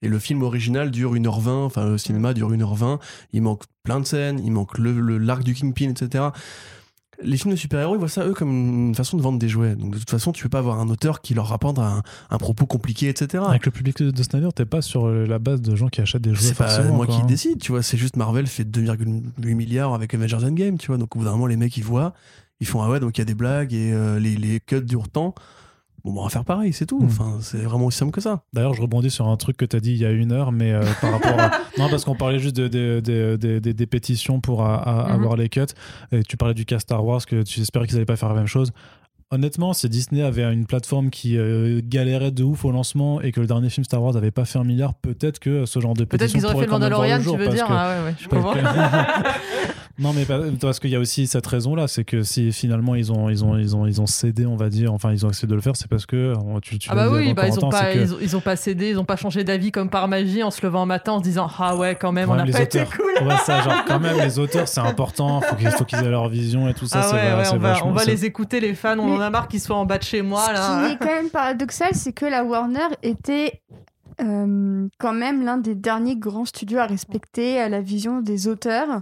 Et 0.03 0.09
le 0.09 0.19
film 0.19 0.43
original 0.43 0.91
dure 0.91 1.15
1h20, 1.15 1.49
enfin 1.65 1.87
le 1.87 1.97
cinéma 1.99 2.35
dure 2.35 2.51
1h20, 2.51 2.99
il 3.33 3.43
manque 3.43 3.63
plein 3.83 4.01
de 4.01 4.05
scènes, 4.07 4.41
il 4.45 4.51
manque 4.53 4.77
le, 4.79 4.93
le- 5.01 5.19
l'arc 5.19 5.43
du 5.43 5.55
Kingpin, 5.55 5.91
etc. 5.91 6.25
Les 7.23 7.37
films 7.37 7.53
de 7.53 7.59
super-héros, 7.59 7.95
ils 7.95 7.99
voient 7.99 8.09
ça, 8.09 8.27
eux, 8.27 8.35
comme 8.35 8.51
une 8.51 8.95
façon 8.95 9.17
de 9.17 9.23
vendre 9.23 9.39
des 9.39 9.49
jouets. 9.49 9.75
Donc 9.75 9.93
de 9.93 9.99
toute 9.99 10.11
façon, 10.11 10.33
tu 10.33 10.43
peux 10.43 10.49
pas 10.49 10.59
avoir 10.59 10.81
un 10.81 10.89
auteur 10.89 11.21
qui 11.21 11.35
leur 11.35 11.47
rapporte 11.47 11.79
un, 11.79 12.03
un 12.31 12.39
propos 12.39 12.67
compliqué, 12.67 13.09
etc. 13.09 13.45
Avec 13.47 13.65
le 13.67 13.73
public 13.73 14.03
de 14.03 14.23
Snyder, 14.23 14.49
t'es 14.55 14.67
pas 14.67 14.83
sur 14.83 15.07
euh, 15.07 15.27
la 15.27 15.39
base 15.39 15.63
de 15.63 15.75
gens 15.75 15.89
qui 15.89 16.01
achètent 16.01 16.23
des 16.23 16.35
jeux. 16.35 16.41
C'est 16.41 16.57
pas 16.57 16.83
moi 16.85 17.07
quoi, 17.07 17.15
qui 17.15 17.23
hein. 17.23 17.27
décide, 17.27 17.59
tu 17.61 17.73
vois. 17.73 17.83
C'est 17.83 17.97
juste 17.97 18.17
Marvel 18.17 18.47
fait 18.47 18.65
2,8 18.65 19.55
milliards 19.55 19.95
avec 19.95 20.15
Avengers 20.15 20.45
Endgame, 20.45 20.79
tu 20.79 20.89
vois. 20.89 20.99
Donc 20.99 21.17
au 21.17 21.21
bout 21.21 21.25
d'un 21.25 21.33
moment, 21.33 21.47
les 21.47 21.57
mecs, 21.57 21.77
ils 21.77 21.85
voient, 21.85 22.13
ils 22.61 22.67
font 22.67 22.83
Ah 22.83 22.91
ouais, 22.91 23.01
donc 23.01 23.17
il 23.17 23.21
y 23.21 23.23
a 23.23 23.27
des 23.27 23.35
blagues 23.35 23.73
et 23.73 23.93
euh, 23.93 24.19
les, 24.19 24.37
les 24.37 24.61
cuts 24.61 24.83
durent 24.83 25.09
tant. 25.09 25.35
Bon, 26.07 26.13
bah, 26.13 26.21
on 26.21 26.25
va 26.25 26.31
faire 26.31 26.45
pareil, 26.45 26.73
c'est 26.73 26.87
tout. 26.87 27.01
Mm. 27.01 27.07
Enfin, 27.07 27.39
c'est 27.41 27.59
vraiment 27.59 27.87
aussi 27.87 27.99
simple 27.99 28.13
que 28.13 28.21
ça. 28.21 28.43
D'ailleurs, 28.53 28.75
je 28.75 28.81
rebondis 28.81 29.11
sur 29.11 29.27
un 29.27 29.37
truc 29.37 29.57
que 29.57 29.65
tu 29.65 29.75
as 29.75 29.81
dit 29.81 29.91
il 29.91 29.99
y 29.99 30.05
a 30.07 30.13
une 30.13 30.31
heure, 30.31 30.53
mais 30.53 30.73
euh, 30.73 30.83
par 31.01 31.11
rapport 31.13 31.39
à... 31.39 31.51
Non, 31.79 31.89
parce 31.91 32.05
qu'on 32.05 32.15
parlait 32.15 32.39
juste 32.39 32.57
de- 32.57 32.69
de- 32.69 33.01
de- 33.05 33.37
de- 33.41 33.59
de- 33.59 33.73
des 33.73 33.87
pétitions 33.87 34.41
pour 34.41 34.63
Mhm. 34.63 34.69
avoir 34.87 35.37
les 35.37 35.49
cuts. 35.49 35.61
Et 36.13 36.23
tu 36.23 36.37
parlais 36.37 36.55
du 36.55 36.65
cas 36.65 36.79
Star 36.79 37.05
Wars, 37.05 37.27
que 37.27 37.43
tu 37.43 37.61
espérais 37.61 37.87
qu'ils 37.89 37.97
allaient 37.97 38.05
pas 38.07 38.15
faire 38.17 38.29
la 38.29 38.37
même 38.37 38.47
chose. 38.47 38.71
Honnêtement, 39.33 39.73
si 39.73 39.89
Disney 39.89 40.23
avait 40.23 40.45
une 40.53 40.67
plateforme 40.67 41.11
qui 41.11 41.37
euh, 41.37 41.81
galérait 41.83 42.31
de 42.31 42.45
ouf 42.45 42.65
au 42.65 42.71
lancement 42.71 43.21
et 43.21 43.33
que 43.33 43.41
le 43.41 43.49
dernier 43.49 43.69
film 43.71 43.83
Star 43.85 44.01
Wars 44.01 44.17
avait 44.17 44.31
pas 44.31 44.45
fait 44.45 44.61
un 44.61 44.65
milliard, 44.65 44.95
peut-être 44.95 45.41
que 45.41 45.67
ce 45.67 45.81
genre 45.81 45.95
de 45.95 46.05
Peut-être 46.05 46.21
pétition 46.31 46.39
qu'ils 46.39 46.47
auraient 46.47 46.65
fait 46.65 46.67
pourrait 46.71 46.79
le 46.79 46.85
Mandalorian, 46.85 47.21
jour, 47.21 47.37
tu 47.37 47.43
veux 47.43 47.49
dire 47.49 47.67
que- 47.67 47.73
Ah 47.73 47.99
ouais, 47.99 48.05
ouais, 48.11 48.15
je 48.21 48.29
comprends. 48.29 48.55
non, 49.99 50.13
mais 50.13 50.25
parce 50.61 50.79
qu'il 50.79 50.91
y 50.91 50.97
a 50.97 51.01
aussi 51.01 51.27
cette 51.27 51.47
raison-là, 51.47 51.89
c'est 51.89 52.05
que 52.05 52.23
si 52.23 52.53
finalement 52.53 52.95
ils 52.95 53.11
ont, 53.13 53.29
ils 53.31 53.45
ont, 53.45 53.57
ils 53.57 53.75
ont, 53.75 53.87
ils 53.87 54.01
ont 54.01 54.07
cédé, 54.07 54.45
on 54.45 54.57
va 54.57 54.69
dire, 54.69 54.93
enfin 54.93 55.11
ils 55.13 55.25
ont 55.25 55.31
essayé 55.31 55.49
de 55.49 55.55
le 55.55 55.61
faire, 55.61 55.75
c'est 55.77 55.89
parce 55.89 56.05
que 56.05 56.17
euh, 56.17 56.61
tu, 56.63 56.79
tu 56.79 56.89
Ah 56.91 56.95
l'as 56.95 57.09
bah 57.09 57.19
dit 57.19 57.27
oui, 57.29 57.35
bah 57.35 57.47
ils, 57.47 57.53
ont 57.53 57.57
Corentin, 57.57 57.79
pas, 57.79 57.93
que- 57.95 57.99
ils, 57.99 58.13
ont, 58.13 58.19
ils 58.21 58.37
ont 58.37 58.41
pas 58.41 58.57
cédé, 58.57 58.91
ils 58.91 58.99
ont 58.99 59.05
pas 59.05 59.17
changé 59.17 59.43
d'avis 59.45 59.73
comme 59.73 59.89
par 59.89 60.07
magie 60.09 60.43
en 60.43 60.51
se 60.51 60.61
levant 60.67 60.83
un 60.83 60.87
matin 60.87 61.13
en 61.13 61.19
se 61.19 61.25
disant 61.25 61.49
ah 61.59 61.77
ouais 61.77 61.95
quand 61.95 62.13
même 62.13 62.27
Quand 62.27 62.35
on 62.35 62.37
n'a 62.37 62.45
pas 62.47 62.61
été 62.63 62.81
auteurs. 62.83 62.93
cool. 62.97 63.27
Ouais, 63.27 63.37
ça, 63.45 63.63
genre, 63.63 63.85
quand 63.89 63.99
même, 64.01 64.19
les 64.19 64.39
auteurs, 64.39 64.69
c'est 64.69 64.81
important. 64.81 65.41
Faut 65.41 65.57
qu'ils, 65.57 65.71
faut 65.71 65.85
qu'ils 65.85 65.99
aient 66.01 66.11
leur 66.11 66.29
vision 66.29 66.69
et 66.69 66.75
tout 66.75 66.87
ça. 66.87 67.01
ah 67.01 67.09
c'est 67.11 67.17
ouais, 67.17 67.55
on 67.55 67.59
va, 67.59 68.03
on 68.03 68.05
les 68.07 68.25
écouter 68.27 68.61
les 68.61 68.75
fans, 68.75 68.99
on 68.99 69.07
Mais- 69.07 69.17
en 69.17 69.21
a 69.21 69.31
marre 69.31 69.49
qu'ils 69.49 69.61
soient 69.61 69.77
en 69.77 69.87
bas 69.87 69.97
de 69.99 70.03
chez 70.05 70.21
moi 70.21 70.43
Ce 70.43 70.51
qui 70.51 70.55
là. 70.57 70.91
est 70.93 70.97
quand 70.99 71.07
même 71.07 71.31
paradoxal, 71.31 71.91
c'est 71.95 72.13
que 72.13 72.27
la 72.27 72.45
Warner 72.45 72.89
était 73.03 73.63
euh, 74.21 74.87
quand 74.99 75.13
même 75.13 75.45
l'un 75.45 75.59
des 75.59 75.75
derniers 75.75 76.17
grands 76.17 76.45
studios 76.45 76.79
à 76.79 76.87
respecter 76.87 77.59
à 77.61 77.69
la 77.69 77.81
vision 77.81 78.21
des 78.21 78.49
auteurs. 78.49 79.01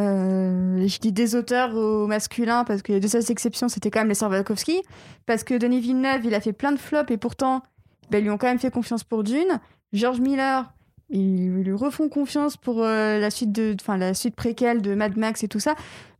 Euh, 0.00 0.86
je 0.86 0.98
dis 0.98 1.12
des 1.12 1.34
auteurs 1.34 1.74
au 1.76 2.06
masculin 2.06 2.64
parce 2.64 2.82
que 2.82 2.98
de 2.98 3.06
seules 3.06 3.30
exceptions, 3.30 3.68
c'était 3.68 3.90
quand 3.90 4.00
même 4.00 4.08
les 4.08 4.14
sœurs 4.14 4.30
Wachowski. 4.30 4.82
Parce 5.26 5.44
que 5.44 5.54
Denis 5.54 5.80
Villeneuve, 5.80 6.24
il 6.24 6.34
a 6.34 6.40
fait 6.40 6.52
plein 6.52 6.72
de 6.72 6.78
flops 6.78 7.10
et 7.10 7.16
pourtant, 7.16 7.62
ben, 8.10 8.18
ils 8.18 8.22
lui 8.22 8.30
ont 8.30 8.38
quand 8.38 8.46
même 8.46 8.58
fait 8.58 8.70
confiance 8.70 9.04
pour 9.04 9.24
Dune. 9.24 9.60
George 9.92 10.20
Miller, 10.20 10.72
ils 11.10 11.62
lui 11.62 11.72
refont 11.72 12.08
confiance 12.08 12.56
pour 12.56 12.82
euh, 12.82 13.18
la 13.18 13.30
suite 13.30 13.52
de, 13.52 13.76
la 13.88 14.14
suite 14.14 14.36
préquelle 14.36 14.80
de 14.80 14.94
Mad 14.94 15.16
Max 15.16 15.42
et 15.42 15.48
tout 15.48 15.60
ça. 15.60 15.74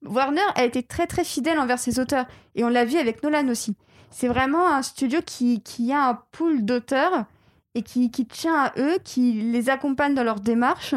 Warner 0.05 0.41
a 0.57 0.65
été 0.65 0.83
très 0.83 1.07
très 1.07 1.25
fidèle 1.25 1.59
envers 1.59 1.79
ses 1.79 2.01
auteurs 2.01 2.27
et 2.57 2.65
on 2.65 2.69
l'a 2.69 2.85
vu 2.85 2.99
avec 2.99 3.23
Nolan 3.23 3.49
aussi. 3.49 3.77
C'est 4.11 4.29
vraiment 4.29 4.69
un 4.69 4.83
studio 4.83 5.21
qui, 5.25 5.63
qui 5.63 5.93
a 5.93 6.09
un 6.09 6.19
pool 6.33 6.65
d'auteurs 6.65 7.25
et 7.77 7.83
qui, 7.83 8.11
qui 8.11 8.27
tient 8.27 8.65
à 8.65 8.73
eux, 8.79 8.99
qui 9.05 9.33
les 9.33 9.71
accompagne 9.71 10.15
dans 10.15 10.25
leur 10.25 10.41
démarche, 10.41 10.97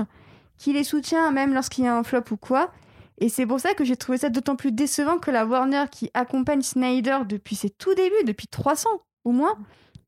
qui 0.57 0.73
les 0.73 0.83
soutient 0.83 1.31
même 1.31 1.53
lorsqu'il 1.53 1.85
y 1.85 1.87
a 1.87 1.95
un 1.95 2.03
flop 2.03 2.23
ou 2.31 2.37
quoi. 2.37 2.71
Et 3.19 3.29
c'est 3.29 3.45
pour 3.45 3.59
ça 3.59 3.73
que 3.73 3.83
j'ai 3.83 3.95
trouvé 3.95 4.17
ça 4.17 4.29
d'autant 4.29 4.55
plus 4.55 4.71
décevant 4.71 5.17
que 5.17 5.31
la 5.31 5.45
Warner 5.45 5.85
qui 5.91 6.09
accompagne 6.13 6.61
Snyder 6.61 7.19
depuis 7.27 7.55
ses 7.55 7.69
tout 7.69 7.93
débuts, 7.93 8.23
depuis 8.25 8.47
300 8.47 8.89
au 9.23 9.31
moins, 9.31 9.57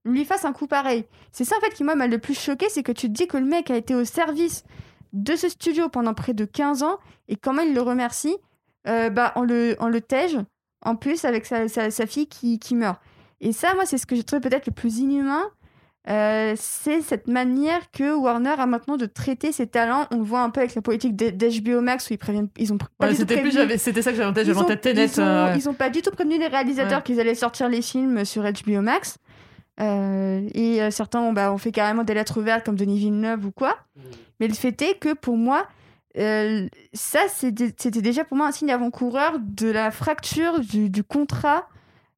lui 0.03 0.25
fasse 0.25 0.45
un 0.45 0.53
coup 0.53 0.67
pareil. 0.67 1.05
C'est 1.31 1.45
ça 1.45 1.55
en 1.57 1.61
fait 1.61 1.73
qui 1.73 1.83
moi 1.83 1.95
m'a 1.95 2.07
le 2.07 2.17
plus 2.17 2.37
choqué, 2.39 2.67
c'est 2.69 2.83
que 2.83 2.91
tu 2.91 3.07
te 3.07 3.13
dis 3.13 3.27
que 3.27 3.37
le 3.37 3.45
mec 3.45 3.69
a 3.71 3.75
été 3.75 3.95
au 3.95 4.05
service 4.05 4.63
de 5.13 5.35
ce 5.35 5.49
studio 5.49 5.87
pendant 5.89 6.13
près 6.13 6.33
de 6.33 6.45
15 6.45 6.83
ans 6.83 6.99
et 7.27 7.35
comment 7.35 7.61
il 7.61 7.73
le 7.73 7.81
remercie 7.81 8.35
Euh, 8.87 9.09
bah, 9.09 9.31
on, 9.35 9.41
le, 9.41 9.75
on 9.79 9.87
le 9.87 9.99
tège 9.99 10.37
en 10.83 10.95
plus 10.95 11.25
avec 11.25 11.45
sa, 11.47 11.67
sa, 11.67 11.89
sa 11.89 12.05
fille 12.05 12.27
qui, 12.27 12.59
qui 12.59 12.75
meurt. 12.75 12.99
Et 13.41 13.51
ça, 13.51 13.73
moi, 13.73 13.85
c'est 13.85 13.97
ce 13.97 14.05
que 14.05 14.15
j'ai 14.15 14.23
trouvé 14.23 14.41
peut-être 14.41 14.67
le 14.67 14.73
plus 14.73 14.99
inhumain. 14.99 15.43
Euh, 16.07 16.53
c'est 16.55 17.01
cette 17.01 17.27
manière 17.27 17.89
que 17.91 18.13
Warner 18.15 18.53
a 18.59 18.67
maintenant 18.67 18.95
de 18.95 19.07
traiter 19.07 19.51
ses 19.51 19.65
talents. 19.65 20.05
On 20.11 20.17
le 20.17 20.23
voit 20.23 20.41
un 20.41 20.51
peu 20.51 20.59
avec 20.59 20.75
la 20.75 20.81
politique 20.83 21.15
d'HBO 21.15 21.81
Max 21.81 22.09
où 22.09 22.13
ils 22.13 22.17
préviennent, 22.19 22.49
ils 22.57 22.71
ont 22.71 22.77
pas 22.77 22.87
Ouais, 23.01 23.15
c'était 23.15 23.77
c'était 23.79 24.01
ça 24.03 24.11
que 24.11 24.17
j'avais 24.17 24.29
en 24.29 24.33
tête, 24.33 24.43
Ils 24.45 24.53
j'avais 24.53 24.59
en 24.59 24.63
ont, 24.63 24.67
tête 24.67 24.81
Tenet. 24.81 25.05
ils 25.05 25.19
euh, 25.19 25.53
ils 25.55 25.67
ont 25.67 25.73
pas 25.73 25.89
du 25.89 26.03
tout 26.03 26.11
prévenu 26.11 26.37
les 26.37 26.45
réalisateurs 26.47 26.97
Ouais. 26.99 27.03
qu'ils 27.03 27.19
allaient 27.19 27.33
sortir 27.33 27.69
les 27.69 27.81
films 27.81 28.23
sur 28.23 28.43
HBO 28.43 28.81
Max. 28.81 29.17
Euh, 29.81 30.47
et 30.53 30.81
euh, 30.83 30.91
certains 30.91 31.19
ont, 31.21 31.33
bah, 31.33 31.51
ont 31.51 31.57
fait 31.57 31.71
carrément 31.71 32.03
des 32.03 32.13
lettres 32.13 32.39
ouvertes 32.39 32.63
comme 32.65 32.75
Denis 32.75 32.99
Villeneuve 32.99 33.45
ou 33.47 33.51
quoi. 33.51 33.75
Mais 34.39 34.47
le 34.47 34.53
fait 34.53 34.79
est 34.83 34.99
que 34.99 35.13
pour 35.13 35.37
moi, 35.37 35.65
ça 36.15 37.19
c'était 37.29 37.89
déjà 38.01 38.23
pour 38.23 38.37
moi 38.37 38.47
un 38.47 38.51
signe 38.51 38.71
avant-coureur 38.71 39.33
de 39.39 39.69
la 39.69 39.89
fracture 39.91 40.59
du, 40.59 40.89
du 40.89 41.03
contrat 41.03 41.67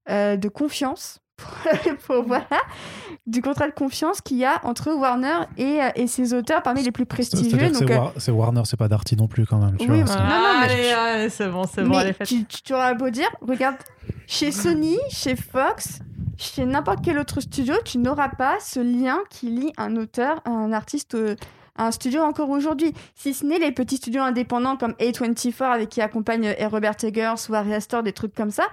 de 0.10 0.48
confiance. 0.50 1.20
pour, 2.08 2.24
voilà, 2.24 2.46
du 3.28 3.42
contrat 3.42 3.68
de 3.68 3.74
confiance 3.74 4.22
qu'il 4.22 4.38
y 4.38 4.46
a 4.46 4.60
entre 4.64 4.92
Warner 4.92 5.40
et, 5.58 5.82
euh, 5.82 5.90
et 5.96 6.08
ses 6.08 6.34
auteurs 6.34 6.64
parmi 6.64 6.82
les 6.84 6.92
plus 6.92 7.06
prestigieux. 7.06 7.70
Donc, 7.70 7.90
euh, 7.90 7.96
War- 7.98 8.14
c'est 8.18 8.32
Warner, 8.32 8.62
c'est 8.66 8.78
pas 8.78 8.88
Darty 8.88 9.16
non 9.16 9.28
plus 9.28 9.46
quand 9.46 9.58
même. 9.60 9.78
Tu 9.78 9.90
Oui, 9.90 10.02
vois, 10.02 10.06
voilà. 10.16 10.22
c'est- 10.22 10.36
Non, 10.36 10.42
non, 10.42 10.60
mais 10.60 10.66
allez, 10.66 10.84
je- 10.90 10.96
allez, 10.96 11.30
c'est 11.30 11.48
bon, 11.50 11.64
c'est 11.72 11.84
bon, 11.84 11.90
mais 11.90 11.98
elle 11.98 12.08
est 12.08 12.14
faite. 12.14 12.28
tu, 12.28 12.46
tu, 12.46 12.62
tu 12.64 12.74
auras 12.74 12.94
beau 12.94 13.10
dire, 13.10 13.30
regarde, 13.42 13.76
chez 14.26 14.52
Sony, 14.52 14.98
chez 15.10 15.36
Fox, 15.36 16.00
chez 16.38 16.66
n'importe 16.66 17.00
quel 17.04 17.20
autre 17.20 17.40
studio, 17.42 17.76
tu 17.86 17.98
n'auras 18.00 18.30
pas 18.30 18.56
ce 18.60 18.80
lien 18.80 19.20
qui 19.30 19.48
lie 19.50 19.74
un 19.78 19.96
auteur 19.96 20.42
à 20.46 20.50
un 20.50 20.72
artiste, 20.72 21.16
euh, 21.16 21.36
à 21.78 21.88
un 21.88 21.92
studio 21.92 22.22
encore 22.24 22.50
aujourd'hui. 22.50 22.94
Si 23.14 23.34
ce 23.36 23.46
n'est 23.46 23.60
les 23.60 23.72
petits 23.72 23.98
studios 23.98 24.24
indépendants 24.24 24.78
comme 24.78 24.94
A24 25.00 25.64
avec 25.72 25.90
qui 25.90 26.02
accompagne 26.02 26.56
Robert 26.72 26.96
Eggers 27.04 27.36
ou 27.50 27.54
Ari 27.54 27.74
Aster, 27.76 28.02
des 28.04 28.14
trucs 28.14 28.34
comme 28.34 28.50
ça, 28.50 28.64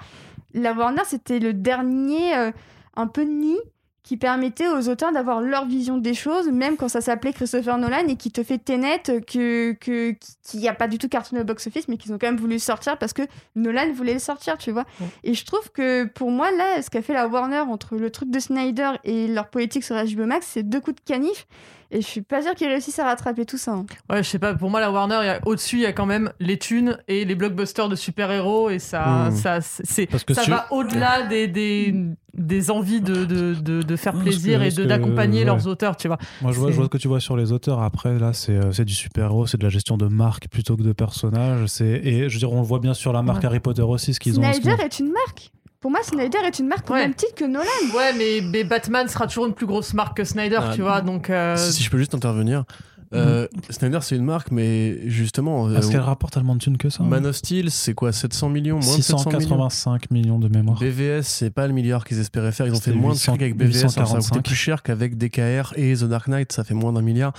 la 0.54 0.72
Warner, 0.72 1.02
c'était 1.06 1.38
le 1.38 1.52
dernier 1.52 2.34
euh, 2.36 2.50
un 2.96 3.06
peu 3.06 3.22
nid 3.22 3.58
qui 4.04 4.18
permettait 4.18 4.68
aux 4.68 4.90
auteurs 4.90 5.12
d'avoir 5.12 5.40
leur 5.40 5.64
vision 5.64 5.96
des 5.96 6.12
choses, 6.12 6.48
même 6.50 6.76
quand 6.76 6.88
ça 6.88 7.00
s'appelait 7.00 7.32
Christopher 7.32 7.78
Nolan 7.78 8.06
et 8.06 8.16
qui 8.16 8.30
te 8.30 8.42
fait 8.42 8.58
Tenet, 8.58 9.02
que, 9.26 9.72
que, 9.72 10.14
qui 10.42 10.58
n'a 10.58 10.74
pas 10.74 10.88
du 10.88 10.98
tout 10.98 11.08
cartonné 11.08 11.40
au 11.40 11.44
box-office, 11.44 11.88
mais 11.88 11.96
qu'ils 11.96 12.12
ont 12.12 12.18
quand 12.18 12.26
même 12.26 12.36
voulu 12.36 12.58
sortir 12.58 12.98
parce 12.98 13.14
que 13.14 13.22
Nolan 13.56 13.92
voulait 13.94 14.12
le 14.12 14.18
sortir, 14.18 14.58
tu 14.58 14.72
vois. 14.72 14.84
Ouais. 15.00 15.06
Et 15.24 15.34
je 15.34 15.46
trouve 15.46 15.72
que 15.72 16.04
pour 16.04 16.30
moi, 16.30 16.50
là, 16.50 16.82
ce 16.82 16.90
qu'a 16.90 17.00
fait 17.00 17.14
la 17.14 17.26
Warner 17.26 17.60
entre 17.60 17.96
le 17.96 18.10
truc 18.10 18.30
de 18.30 18.38
Snyder 18.38 18.90
et 19.04 19.26
leur 19.26 19.48
politique 19.48 19.84
sur 19.84 19.96
HBO 19.96 20.26
Max, 20.26 20.46
c'est 20.52 20.62
deux 20.62 20.80
coups 20.80 20.96
de 20.96 21.00
canif. 21.00 21.46
Et 21.90 22.00
je 22.00 22.06
suis 22.06 22.22
pas 22.22 22.42
sûre 22.42 22.54
qu'ils 22.54 22.68
réussissent 22.68 22.98
à 22.98 23.04
rattraper 23.04 23.44
tout 23.46 23.58
ça. 23.58 23.72
hein. 23.72 23.86
Ouais, 24.10 24.22
je 24.22 24.28
sais 24.28 24.38
pas, 24.38 24.54
pour 24.54 24.70
moi, 24.70 24.80
la 24.80 24.90
Warner, 24.90 25.18
il 25.22 25.26
y 25.26 25.28
a- 25.28 25.40
au-dessus, 25.46 25.76
il 25.76 25.82
y 25.82 25.86
a 25.86 25.92
quand 25.92 26.06
même 26.06 26.32
les 26.40 26.58
thunes 26.58 26.98
et 27.08 27.24
les 27.24 27.34
blockbusters 27.34 27.88
de 27.88 27.96
super-héros, 27.96 28.70
et 28.70 28.78
ça, 28.78 29.28
Mm. 29.30 29.36
ça, 29.36 29.60
c'est, 29.60 30.06
Parce 30.06 30.24
que 30.24 30.34
ça 30.34 30.42
va 30.44 30.66
au-delà 30.72 31.22
des, 31.28 31.46
des, 31.46 31.94
des 32.34 32.70
envies 32.70 33.00
de, 33.00 33.24
de, 33.24 33.54
de, 33.54 33.82
de 33.82 33.96
faire 33.96 34.14
plaisir 34.14 34.58
que- 34.60 34.80
et 34.80 34.86
d'accompagner 34.86 35.40
ouais. 35.40 35.44
leurs 35.44 35.66
auteurs, 35.68 35.96
tu 35.96 36.08
vois. 36.08 36.18
Moi, 36.42 36.50
je 36.52 36.58
vois, 36.58 36.68
C'est- 36.68 36.72
je 36.72 36.76
vois 36.78 36.84
ce 36.86 36.90
que 36.90 36.98
tu 36.98 37.08
vois 37.08 37.20
sur 37.20 37.36
les 37.36 37.52
auteurs. 37.52 37.80
Après, 37.82 38.18
là, 38.18 38.32
c'est, 38.32 38.52
euh, 38.56 38.72
c'est 38.72 38.84
du 38.84 38.94
super-héros, 38.94 39.46
c'est 39.46 39.58
de 39.58 39.62
la 39.64 39.68
gestion 39.70 39.96
de 39.96 40.06
marque 40.06 40.48
plutôt 40.48 40.76
que 40.76 40.82
de 40.82 40.92
personnages. 40.92 41.66
C'est, 41.66 41.84
et 41.86 42.28
je 42.28 42.34
veux 42.34 42.38
dire, 42.40 42.52
on 42.52 42.60
le 42.60 42.66
voit 42.66 42.80
bien 42.80 42.94
sur 42.94 43.12
la 43.12 43.22
marque 43.22 43.40
Ouais. 43.42 43.46
Harry 43.46 43.60
Potter 43.60 43.82
aussi, 43.82 44.14
ce 44.14 44.20
qu'ils 44.20 44.38
ont. 44.40 44.42
Snyder 44.52 44.82
est 44.82 44.98
une 44.98 45.12
marque. 45.12 45.50
Pour 45.84 45.90
moi, 45.90 46.00
Snyder 46.02 46.38
est 46.46 46.58
une 46.60 46.68
marque 46.68 46.88
au 46.88 46.94
Ouais. 46.94 47.00
même 47.00 47.12
titre 47.12 47.34
que 47.34 47.44
Nolan. 47.44 47.66
Ouais, 47.94 48.14
mais, 48.16 48.40
mais 48.40 48.64
Batman 48.64 49.06
sera 49.06 49.26
toujours 49.26 49.44
une 49.44 49.52
plus 49.52 49.66
grosse 49.66 49.92
marque 49.92 50.16
que 50.16 50.24
Snyder, 50.24 50.60
Ah, 50.62 50.72
tu 50.74 50.80
vois. 50.80 51.02
Donc, 51.02 51.28
euh, 51.28 51.58
Si, 51.58 51.74
si 51.74 51.82
je 51.82 51.90
peux 51.90 51.98
juste 51.98 52.14
intervenir. 52.14 52.64
Euh, 53.12 53.46
Snyder, 53.68 53.98
c'est 54.00 54.16
une 54.16 54.24
marque, 54.24 54.50
mais 54.50 55.06
justement, 55.10 55.68
euh, 55.68 55.76
Est-ce 55.76 55.90
qu'elle 55.90 56.00
rapporte 56.00 56.32
tellement 56.32 56.54
de 56.54 56.60
thunes 56.60 56.78
que 56.78 56.88
ça 56.88 57.02
hein 57.02 57.06
Man 57.06 57.26
of 57.26 57.36
Steel, 57.36 57.70
c'est 57.70 57.92
quoi 57.92 58.12
700 58.12 58.48
millions 58.48 58.78
Moins 58.80 58.96
de 58.96 59.02
700 59.02 59.28
millions 59.28 59.40
685 59.40 60.10
millions 60.10 60.38
de 60.38 60.48
mémoire. 60.48 60.78
BVS, 60.78 61.20
c'est 61.24 61.50
pas 61.50 61.66
le 61.66 61.74
milliard 61.74 62.06
qu'ils 62.06 62.18
espéraient 62.18 62.52
faire. 62.52 62.66
Ils 62.66 62.72
ont 62.72 62.80
fait 62.80 62.92
moins 62.92 63.10
de 63.10 63.16
800 63.16 63.32
trucs 63.32 63.42
avec 63.42 63.54
BVS. 63.58 63.80
alors 63.80 63.90
ça 63.92 64.00
a 64.00 64.04
coûté 64.04 64.16
845. 64.16 64.42
plus 64.42 64.54
cher 64.56 64.82
qu'avec 64.82 65.18
DKR 65.18 65.74
et 65.76 65.94
The 65.96 66.04
Dark 66.04 66.28
Knight. 66.28 66.50
Ça 66.50 66.64
fait 66.64 66.72
moins 66.72 66.94
d'un 66.94 67.02
milliard. 67.02 67.34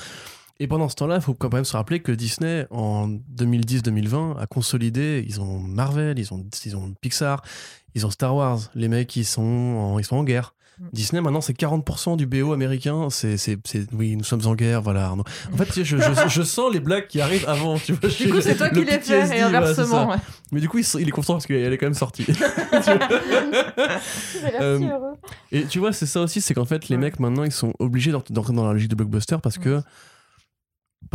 Et 0.59 0.67
pendant 0.67 0.88
ce 0.88 0.93
temps-là, 0.97 1.15
il 1.15 1.22
faut 1.22 1.34
quand 1.34 1.51
même 1.51 1.65
se 1.65 1.76
rappeler 1.76 1.99
que 1.99 2.11
Disney, 2.11 2.67
en 2.69 3.09
2010-2020, 3.35 4.38
a 4.39 4.45
consolidé. 4.45 5.26
Ils 5.27 5.41
ont 5.41 5.59
Marvel, 5.59 6.19
ils 6.19 6.31
ont, 6.31 6.45
ils 6.63 6.77
ont 6.77 6.93
Pixar, 7.01 7.41
ils 7.95 8.05
ont 8.05 8.11
Star 8.11 8.35
Wars. 8.35 8.59
Les 8.76 8.88
mecs, 8.89 9.15
ils 9.15 9.26
sont 9.26 9.41
en, 9.41 9.97
ils 9.99 10.05
sont 10.05 10.17
en 10.17 10.23
guerre. 10.23 10.53
Mm. 10.77 10.84
Disney, 10.91 11.22
maintenant, 11.22 11.39
c'est 11.39 11.57
40% 11.57 12.17
du 12.17 12.26
BO 12.26 12.51
américain. 12.51 13.07
C'est, 13.09 13.38
c'est, 13.38 13.57
c'est- 13.65 13.88
oui, 13.93 14.17
nous 14.17 14.26
sommes 14.26 14.45
en 14.45 14.55
guerre, 14.55 14.81
voilà. 14.81 15.05
Arnaud. 15.05 15.23
En 15.53 15.57
fait, 15.57 15.65
tu 15.67 15.72
sais, 15.72 15.85
je, 15.85 15.95
je, 15.97 16.11
je 16.27 16.41
sens 16.43 16.73
les 16.73 16.81
blagues 16.81 17.07
qui 17.07 17.22
arrivent 17.22 17.47
avant. 17.47 17.80
Tu 17.80 17.93
vois, 17.93 18.09
du 18.09 18.30
coup, 18.30 18.41
c'est 18.41 18.55
toi 18.57 18.69
qui 18.69 18.84
les 18.84 18.99
fais, 18.99 19.38
et 19.38 19.41
inversement. 19.41 20.09
ouais. 20.09 20.17
Mais 20.51 20.59
du 20.59 20.67
coup, 20.67 20.77
il, 20.80 21.07
est 21.07 21.11
content 21.11 21.34
parce 21.35 21.45
qu'elle 21.47 21.72
est 21.72 21.77
quand 21.77 21.85
même 21.85 21.93
sortie. 21.93 22.26
Euh, 24.61 24.80
Et 25.51 25.65
tu 25.65 25.80
vois, 25.80 25.91
c'est 25.93 26.05
ça 26.05 26.22
aussi, 26.22 26.41
c'est 26.41 26.53
qu'en 26.53 26.65
fait, 26.65 26.88
les 26.89 26.95
Ouais. 26.95 27.01
mecs 27.03 27.19
maintenant, 27.19 27.43
ils 27.43 27.51
sont 27.51 27.73
obligés 27.80 28.11
d'ent- 28.11 28.23
d'entrer 28.30 28.53
dans 28.53 28.65
la 28.65 28.73
logique 28.73 28.89
de 28.89 28.95
blockbuster 28.95 29.38
parce 29.41 29.57
que, 29.57 29.81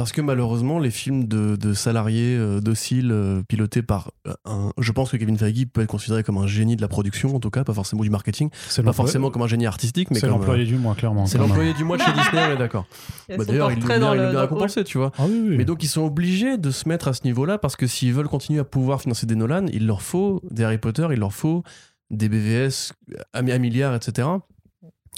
parce 0.00 0.12
que 0.12 0.22
malheureusement, 0.22 0.78
les 0.78 0.90
films 0.90 1.28
de, 1.28 1.56
de 1.56 1.74
salariés 1.74 2.34
euh, 2.34 2.62
dociles 2.62 3.12
euh, 3.12 3.42
pilotés 3.46 3.82
par 3.82 4.12
euh, 4.26 4.32
un. 4.46 4.70
Je 4.78 4.92
pense 4.92 5.10
que 5.10 5.18
Kevin 5.18 5.36
Feige 5.36 5.66
peut 5.66 5.82
être 5.82 5.90
considéré 5.90 6.22
comme 6.22 6.38
un 6.38 6.46
génie 6.46 6.74
de 6.74 6.80
la 6.80 6.88
production, 6.88 7.36
en 7.36 7.38
tout 7.38 7.50
cas, 7.50 7.64
pas 7.64 7.74
forcément 7.74 8.02
du 8.02 8.08
marketing, 8.08 8.48
C'est 8.70 8.82
pas 8.82 8.94
forcément 8.94 9.30
comme 9.30 9.42
un 9.42 9.46
génie 9.46 9.66
artistique, 9.66 10.10
mais 10.10 10.18
C'est 10.18 10.26
comme. 10.26 10.38
l'employé 10.38 10.62
euh, 10.62 10.68
du 10.68 10.76
mois, 10.76 10.94
clairement. 10.94 11.26
c'est 11.26 11.36
l'employé 11.36 11.74
du 11.74 11.84
mois 11.84 11.98
de 11.98 12.02
chez 12.02 12.12
Disney, 12.14 12.56
d'accord. 12.56 12.86
Bah, 13.28 13.44
D'ailleurs, 13.44 13.72
il 13.72 13.78
le- 13.80 14.30
bien 14.30 14.40
récompensé, 14.40 14.84
tu 14.84 14.96
vois. 14.96 15.12
Ah 15.18 15.24
oui, 15.28 15.38
oui. 15.50 15.56
Mais 15.58 15.66
donc 15.66 15.82
ils 15.84 15.88
sont 15.88 16.06
obligés 16.06 16.56
de 16.56 16.70
se 16.70 16.88
mettre 16.88 17.08
à 17.08 17.12
ce 17.12 17.24
niveau-là 17.24 17.58
parce 17.58 17.76
que 17.76 17.86
s'ils 17.86 18.14
veulent 18.14 18.28
continuer 18.28 18.60
à 18.60 18.64
pouvoir 18.64 19.02
financer 19.02 19.26
des 19.26 19.34
Nolan, 19.34 19.66
il 19.70 19.86
leur 19.86 20.00
faut 20.00 20.40
des 20.50 20.64
Harry 20.64 20.78
Potter, 20.78 21.06
il 21.12 21.18
leur 21.18 21.34
faut 21.34 21.62
des 22.10 22.30
BVS 22.30 22.92
à 23.34 23.42
milliards, 23.42 23.94
etc. 23.94 24.28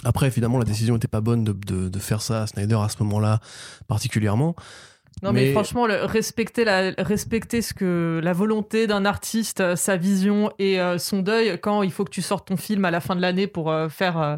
Après, 0.04 0.26
évidemment, 0.26 0.58
la 0.58 0.64
décision 0.64 0.94
n'était 0.94 1.08
pas 1.08 1.20
bonne 1.20 1.44
de, 1.44 1.52
de- 1.52 1.88
de 1.88 1.98
faire 1.98 2.22
ça 2.22 2.42
à 2.42 2.46
Snyder 2.46 2.78
à 2.82 2.88
ce 2.88 3.02
moment-là 3.04 3.40
particulièrement. 3.88 4.54
Non 5.22 5.32
mais, 5.32 5.44
Mais- 5.46 5.52
franchement, 5.52 5.86
le- 5.86 6.04
respecter, 6.04 6.64
la, 6.64 6.92
respecter 6.98 7.62
ce 7.62 7.74
que 7.74 8.20
la 8.24 8.32
volonté 8.32 8.86
d'un 8.86 9.04
artiste, 9.04 9.60
euh, 9.60 9.76
sa 9.76 9.96
vision 9.96 10.50
et 10.58 10.80
euh, 10.80 10.98
son 10.98 11.20
deuil 11.20 11.58
quand 11.60 11.82
il 11.82 11.92
faut 11.92 12.04
que 12.04 12.10
tu 12.10 12.22
sortes 12.22 12.48
ton 12.48 12.56
film 12.56 12.84
à 12.84 12.90
la 12.90 13.00
fin 13.00 13.14
de 13.14 13.20
l'année 13.20 13.46
pour 13.46 13.70
euh, 13.70 13.88
faire, 13.90 14.18
euh, 14.18 14.36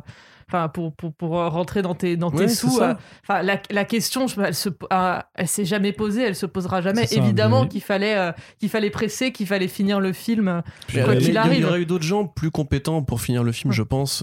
enfin 0.48 0.68
pour, 0.68 0.92
pour, 0.92 1.14
pour 1.14 1.30
rentrer 1.30 1.80
dans 1.80 1.94
tes 1.94 2.16
dans 2.18 2.30
tes 2.32 2.38
Ouais, 2.38 2.48
sous. 2.48 2.80
Enfin 2.82 3.42
la, 3.42 3.62
la 3.70 3.84
question, 3.84 4.26
je- 4.26 4.38
elle 4.40 4.54
se 4.54 4.68
euh, 4.92 5.18
elle 5.36 5.48
s'est 5.48 5.64
jamais 5.64 5.92
posée, 5.92 6.22
elle 6.22 6.36
se 6.36 6.44
posera 6.44 6.82
jamais. 6.82 7.06
Ça, 7.06 7.16
Évidemment 7.16 7.62
mais- 7.62 7.68
qu'il 7.68 7.80
fallait 7.80 8.34
qu'il 8.58 8.68
fallait 8.68 8.90
presser, 8.90 9.30
qu'il 9.32 9.46
fallait 9.46 9.68
finir 9.68 10.00
le 10.00 10.12
film. 10.12 10.60
Puis, 10.88 11.00
quoi 11.02 11.16
qu'il 11.16 11.38
arrive. 11.38 11.60
Il 11.60 11.62
y 11.62 11.64
aurait 11.64 11.80
eu 11.82 11.86
d'autres 11.86 12.04
gens 12.04 12.26
plus 12.26 12.50
compétents 12.50 13.00
pour 13.02 13.20
finir 13.22 13.42
le 13.44 13.52
film, 13.52 13.70
Ouais. 13.70 13.76
je 13.76 13.82
pense. 13.84 14.22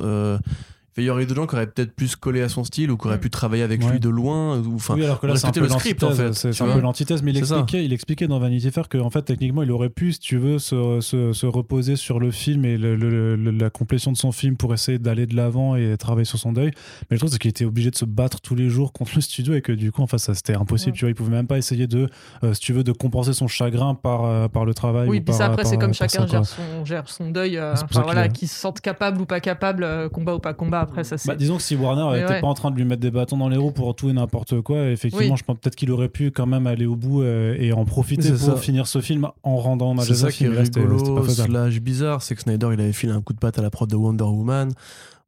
Il 0.97 1.03
y 1.05 1.09
aurait 1.09 1.23
eu 1.23 1.25
d'autres 1.25 1.39
gens 1.41 1.47
qui 1.47 1.55
auraient 1.55 1.67
peut-être 1.67 1.93
plus 1.95 2.17
collé 2.17 2.41
à 2.41 2.49
son 2.49 2.65
style 2.65 2.91
ou 2.91 2.97
qui 2.97 3.07
auraient 3.07 3.15
Ouais. 3.15 3.21
pu 3.21 3.29
travailler 3.29 3.63
avec 3.63 3.81
Ouais. 3.81 3.91
lui 3.93 3.99
de 4.01 4.09
loin. 4.09 4.59
Ou, 4.59 4.75
enfin, 4.75 4.95
oui, 4.95 5.05
alors 5.05 5.19
que 5.21 5.27
là, 5.27 5.35
c'est 5.37 5.47
un 5.47 5.51
peu 5.51 5.61
le 5.61 5.69
script, 5.69 6.03
en 6.03 6.09
l'antithèse. 6.09 6.41
fait, 6.41 6.51
C'est 6.53 6.63
un 6.63 6.73
peu 6.73 6.79
l'antithèse, 6.81 7.23
mais 7.23 7.31
il 7.31 7.37
expliquait, 7.37 7.85
il 7.85 7.93
expliquait 7.93 8.27
dans 8.27 8.39
Vanity 8.39 8.69
Fair 8.71 8.89
qu'en 8.89 9.09
fait, 9.09 9.21
techniquement, 9.21 9.63
il 9.63 9.71
aurait 9.71 9.89
pu, 9.89 10.11
si 10.11 10.19
tu 10.19 10.37
veux, 10.37 10.59
se, 10.59 10.99
se, 10.99 11.31
se 11.31 11.45
reposer 11.45 11.95
sur 11.95 12.19
le 12.19 12.29
film 12.31 12.65
et 12.65 12.77
le- 12.77 12.95
le- 12.97 13.35
le- 13.37 13.51
la 13.51 13.69
complétion 13.69 14.11
de 14.11 14.17
son 14.17 14.31
film 14.33 14.57
pour 14.57 14.73
essayer 14.73 14.99
d'aller 14.99 15.25
de 15.27 15.35
l'avant 15.35 15.75
et 15.77 15.95
travailler 15.97 16.25
sur 16.25 16.39
son 16.39 16.51
deuil. 16.51 16.71
Mais 17.09 17.15
le 17.15 17.19
truc, 17.19 17.31
c'est 17.31 17.37
qu'il 17.39 17.49
était 17.49 17.63
obligé 17.65 17.89
de 17.89 17.95
se 17.95 18.05
battre 18.05 18.41
tous 18.41 18.55
les 18.55 18.67
jours 18.69 18.91
contre 18.91 19.13
le 19.15 19.21
studio 19.21 19.53
et 19.53 19.61
que 19.61 19.71
du 19.71 19.91
coup, 19.93 20.01
enfin, 20.01 20.17
ça, 20.17 20.33
c'était 20.33 20.55
impossible. 20.55 20.91
Ouais. 20.91 20.97
Tu 20.97 21.05
vois, 21.05 21.09
il 21.11 21.15
pouvait 21.15 21.31
même 21.31 21.47
pas 21.47 21.57
essayer 21.57 21.87
de, 21.87 22.09
euh, 22.43 22.53
si 22.53 22.59
tu 22.59 22.73
veux, 22.73 22.83
de 22.83 22.91
compenser 22.91 23.31
son 23.31 23.47
chagrin 23.47 23.95
par, 23.95 24.25
euh, 24.25 24.47
par 24.49 24.65
le 24.65 24.73
travail. 24.73 25.07
Oui, 25.07 25.17
ou 25.19 25.21
puis 25.21 25.25
par- 25.27 25.35
ça 25.35 25.45
après 25.45 25.63
c'est 25.63 25.77
comme 25.77 25.93
chacun 25.93 26.27
ça, 26.27 26.27
gère 26.27 26.45
son 26.45 26.83
gère 26.85 27.07
son 27.07 27.29
deuil. 27.31 27.57
euh, 27.57 27.73
enfin, 27.73 28.01
voilà, 28.01 28.23
qu'il 28.23 28.31
a- 28.31 28.33
qu'il 28.39 28.47
se 28.49 28.55
sente 28.59 28.81
capable 28.81 29.21
ou 29.21 29.25
pas 29.25 29.39
capable, 29.39 29.83
euh, 29.85 30.09
combat 30.09 30.35
ou 30.35 30.39
pas 30.39 30.53
combat. 30.53 30.80
Après 30.81 31.03
ça. 31.03 31.15
Bah, 31.25 31.35
disons 31.35 31.57
que 31.57 31.61
si 31.63 31.75
Warner 31.75 32.19
n'était 32.19 32.33
ouais. 32.33 32.41
pas 32.41 32.47
en 32.47 32.53
train 32.53 32.71
de 32.71 32.75
lui 32.75 32.85
mettre 32.85 33.01
des 33.01 33.11
bâtons 33.11 33.37
dans 33.37 33.49
les 33.49 33.57
roues 33.57 33.71
pour 33.71 33.95
tout 33.95 34.09
et 34.09 34.13
n'importe 34.13 34.61
quoi, 34.61 34.87
effectivement, 34.89 35.33
Oui. 35.33 35.37
je 35.39 35.43
pense 35.43 35.57
peut-être 35.59 35.75
qu'il 35.75 35.91
aurait 35.91 36.09
pu 36.09 36.31
quand 36.31 36.45
même 36.45 36.67
aller 36.67 36.85
au 36.85 36.95
bout 36.95 37.21
euh, 37.21 37.55
et 37.59 37.71
en 37.73 37.85
profiter 37.85 38.29
pour 38.29 38.37
ça. 38.39 38.55
finir 38.57 38.87
ce 38.87 39.01
film 39.01 39.27
en 39.43 39.57
rendant 39.57 39.91
hommage 39.91 40.07
C'est 40.07 40.13
à 40.13 40.15
ça 40.15 40.31
qui 40.31 40.45
est 40.45 40.49
pas 40.49 40.61
rigolo, 40.61 41.23
slash 41.27 41.79
bizarre, 41.79 42.21
c'est 42.21 42.35
que 42.35 42.41
Snyder 42.41 42.69
il 42.73 42.81
avait 42.81 42.93
filé 42.93 43.13
un 43.13 43.21
coup 43.21 43.33
de 43.33 43.39
patte 43.39 43.57
à 43.59 43.61
la 43.61 43.69
prod 43.69 43.89
de 43.89 43.95
Wonder 43.95 44.23
Woman. 44.23 44.71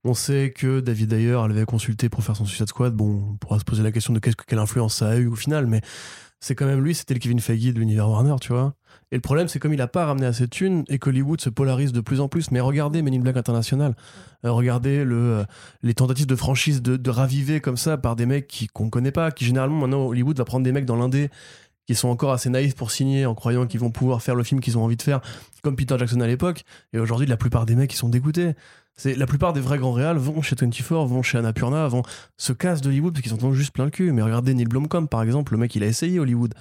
On 0.05 0.13
sait 0.13 0.51
que 0.53 0.81
David 0.81 1.13
Ayer 1.13 1.31
l'avait 1.47 1.63
consulté 1.65 2.09
pour 2.09 2.23
faire 2.23 2.35
son 2.35 2.45
Suicide 2.45 2.67
Squad. 2.67 2.93
Bon, 2.93 3.21
on 3.31 3.35
pourra 3.37 3.57
se 3.59 3.63
poser 3.63 3.83
la 3.83 3.91
question 3.93 4.13
de 4.13 4.19
qu'est-ce 4.19 4.35
que- 4.35 4.43
quelle 4.45 4.59
influence 4.59 4.95
ça 4.95 5.07
a 5.09 5.15
eu 5.15 5.27
au 5.27 5.35
final, 5.35 5.65
mais 5.65 5.79
c'est 6.41 6.55
quand 6.55 6.65
même 6.65 6.81
lui, 6.83 6.93
c'était 6.93 7.13
le 7.13 7.21
Kevin 7.21 7.39
Feige 7.39 7.73
de 7.73 7.79
l'univers 7.79 8.09
Warner, 8.09 8.35
tu 8.41 8.51
vois. 8.51 8.73
Et 9.13 9.15
le 9.15 9.21
problème, 9.21 9.47
c'est 9.47 9.59
comme 9.59 9.75
il 9.75 9.79
a 9.81 9.87
pas 9.87 10.07
ramené 10.07 10.25
assez 10.25 10.45
de 10.45 10.49
thunes 10.49 10.85
et 10.89 10.97
qu'Hollywood 10.97 11.39
se 11.39 11.51
polarise 11.51 11.91
de 11.91 12.01
plus 12.01 12.19
en 12.19 12.27
plus. 12.27 12.49
Mais 12.49 12.59
regardez 12.59 13.03
Men 13.03 13.13
in 13.13 13.19
Black 13.19 13.37
International, 13.37 13.93
Euh, 14.43 14.51
regardez 14.51 15.05
euh, 15.05 15.45
les 15.83 15.93
tentatives 15.93 16.25
de 16.25 16.35
franchise 16.35 16.81
de, 16.81 17.09
raviver 17.11 17.61
comme 17.61 17.77
ça 17.77 17.95
par 17.97 18.15
des 18.15 18.25
mecs 18.25 18.47
qui- 18.47 18.65
qu'on 18.67 18.89
connaît 18.89 19.11
pas, 19.11 19.29
qui 19.31 19.45
généralement 19.45 19.77
maintenant 19.81 20.07
Hollywood 20.07 20.35
va 20.35 20.45
prendre 20.45 20.63
des 20.65 20.71
mecs 20.71 20.85
dans 20.85 20.95
l'indé 20.95 21.29
qui 21.85 21.93
sont 21.93 22.07
encore 22.09 22.31
assez 22.31 22.49
naïfs 22.49 22.75
pour 22.75 22.89
signer 22.89 23.27
en 23.27 23.35
croyant 23.35 23.67
qu'ils 23.67 23.79
vont 23.79 23.91
pouvoir 23.91 24.23
faire 24.23 24.33
le 24.33 24.43
film 24.43 24.61
qu'ils 24.61 24.77
ont 24.79 24.83
envie 24.83 24.97
de 24.97 25.01
faire, 25.03 25.21
comme 25.61 25.75
Peter 25.75 25.95
Jackson 25.99 26.19
à 26.21 26.27
l'époque. 26.27 26.63
Et 26.91 26.97
aujourd'hui, 26.99 27.27
la 27.27 27.37
plupart 27.37 27.67
des 27.67 27.75
mecs, 27.75 27.93
ils 27.93 27.97
sont 27.97 28.09
dégoûtés. 28.09 28.53
C'est 28.95 29.15
la 29.15 29.27
plupart 29.27 29.53
des 29.53 29.61
vrais 29.61 29.77
grands 29.77 29.91
réals 29.93 30.17
vont 30.17 30.41
chez 30.41 30.55
24, 30.59 31.05
vont 31.05 31.21
chez 31.21 31.37
Annapurna, 31.37 31.87
vont 31.87 32.01
se 32.37 32.51
cassent 32.51 32.81
d'Hollywood 32.81 33.13
parce 33.13 33.21
qu'ils 33.23 33.33
en 33.33 33.47
ont 33.47 33.53
juste 33.53 33.73
plein 33.73 33.85
le 33.85 33.91
cul. 33.91 34.11
Mais 34.11 34.23
regardez 34.23 34.55
Neil 34.55 34.65
Blomkamp 34.65 35.05
par 35.05 35.21
exemple, 35.21 35.53
le 35.53 35.59
mec 35.59 35.75
il 35.75 35.83
a 35.83 35.87
essayé 35.87 36.19
Hollywood. 36.19 36.53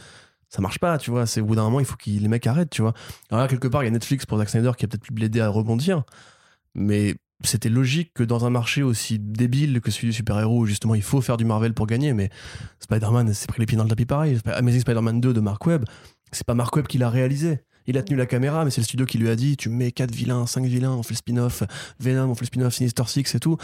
Ça 0.52 0.60
marche 0.60 0.78
pas, 0.78 0.98
tu 0.98 1.10
vois. 1.10 1.24
C'est 1.24 1.40
au 1.40 1.46
bout 1.46 1.54
d'un 1.54 1.62
moment, 1.62 1.80
il 1.80 1.86
faut 1.86 1.96
que 1.96 2.10
les 2.10 2.28
mecs 2.28 2.46
arrêtent, 2.46 2.68
tu 2.68 2.82
vois. 2.82 2.92
Alors 3.30 3.42
là, 3.42 3.48
quelque 3.48 3.68
part, 3.68 3.82
il 3.82 3.86
y 3.86 3.88
a 3.88 3.90
Netflix 3.90 4.26
pour 4.26 4.36
Zack 4.36 4.50
Snyder 4.50 4.72
qui 4.76 4.84
a 4.84 4.88
peut-être 4.88 5.02
pu 5.02 5.14
l'aider 5.14 5.40
à 5.40 5.48
rebondir. 5.48 6.02
Mais 6.74 7.16
c'était 7.42 7.70
logique 7.70 8.12
que 8.12 8.22
dans 8.22 8.44
un 8.44 8.50
marché 8.50 8.82
aussi 8.82 9.18
débile 9.18 9.80
que 9.80 9.90
celui 9.90 10.08
du 10.08 10.12
super-héros, 10.12 10.66
justement 10.66 10.94
il 10.94 11.02
faut 11.02 11.22
faire 11.22 11.38
du 11.38 11.44
Marvel 11.46 11.72
pour 11.72 11.86
gagner, 11.86 12.12
mais 12.12 12.28
Spider-Man 12.80 13.32
s'est 13.32 13.46
pris 13.46 13.60
les 13.60 13.66
pieds 13.66 13.78
dans 13.78 13.84
le 13.84 13.88
tapis 13.88 14.04
pareil. 14.04 14.38
Amazing 14.44 14.82
Spider-Man 14.82 15.20
2 15.20 15.32
de 15.32 15.40
Mark 15.40 15.66
Webb, 15.66 15.84
c'est 16.30 16.46
pas 16.46 16.54
Mark 16.54 16.76
Webb 16.76 16.86
qui 16.86 16.98
l'a 16.98 17.10
réalisé. 17.10 17.60
Il 17.86 17.98
a 17.98 18.02
tenu 18.02 18.16
la 18.16 18.26
caméra, 18.26 18.64
mais 18.64 18.70
c'est 18.70 18.80
le 18.80 18.86
studio 18.86 19.06
qui 19.06 19.18
lui 19.18 19.28
a 19.28 19.36
dit 19.36 19.56
Tu 19.56 19.68
mets 19.68 19.92
4 19.92 20.14
vilains, 20.14 20.46
5 20.46 20.64
vilains, 20.64 20.92
on 20.92 21.02
fait 21.02 21.14
le 21.14 21.18
spin-off, 21.18 21.62
Venom, 22.00 22.30
on 22.30 22.34
fait 22.34 22.42
le 22.42 22.46
spin-off 22.46 22.74
Sinister 22.74 23.04
Six 23.06 23.34
et 23.34 23.40
tout. 23.40 23.56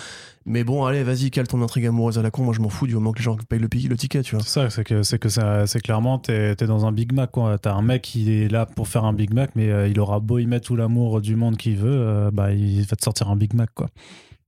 Mais 0.47 0.65
bon, 0.65 0.85
allez, 0.85 1.03
vas-y, 1.03 1.31
cale 1.31 1.47
ton 1.47 1.63
intrigue 1.63 1.87
amoureuse 1.87 2.19
à 2.19 2.23
la 2.23 2.31
con. 2.31 2.43
Moi, 2.43 2.55
je 2.55 2.61
m'en 2.61 2.69
fous 2.69 2.87
du 2.87 2.95
moment 2.95 3.13
que 3.13 3.19
les 3.19 3.25
gens 3.25 3.37
payent 3.49 3.59
le, 3.59 3.69
le 3.71 3.97
ticket, 3.97 4.23
tu 4.23 4.35
vois. 4.35 4.45
C'est 4.45 4.69
ça, 4.69 4.71
c'est 4.71 4.85
que 4.85 5.03
c'est 5.03 5.81
clairement 5.81 6.19
t'es 6.19 6.53
es 6.53 6.67
dans 6.67 6.87
un 6.87 6.93
Big 6.93 7.13
Mac 7.13 7.31
quoi. 7.31 7.59
T'as 7.59 7.75
un 7.75 7.83
mec 7.83 8.03
qui 8.03 8.33
est 8.33 8.49
là 8.49 8.67
pour 8.67 8.89
faire 8.89 9.05
un 9.05 9.13
Big 9.13 9.33
Mac, 9.33 9.51
mais 9.55 9.71
euh, 9.71 9.89
il 9.89 9.99
aura 10.01 10.21
beau 10.21 10.39
y 10.39 10.47
mettre 10.47 10.67
tout 10.67 10.77
l'amour 10.77 11.21
du 11.21 11.37
monde 11.37 11.57
qu'il 11.57 11.77
veut, 11.77 11.93
euh, 11.93 12.31
bah 12.33 12.53
il 12.53 12.83
va 12.83 12.97
te 12.97 13.05
sortir 13.05 13.29
un 13.29 13.37
Big 13.37 13.55
Mac 13.55 13.71
quoi. 13.75 13.89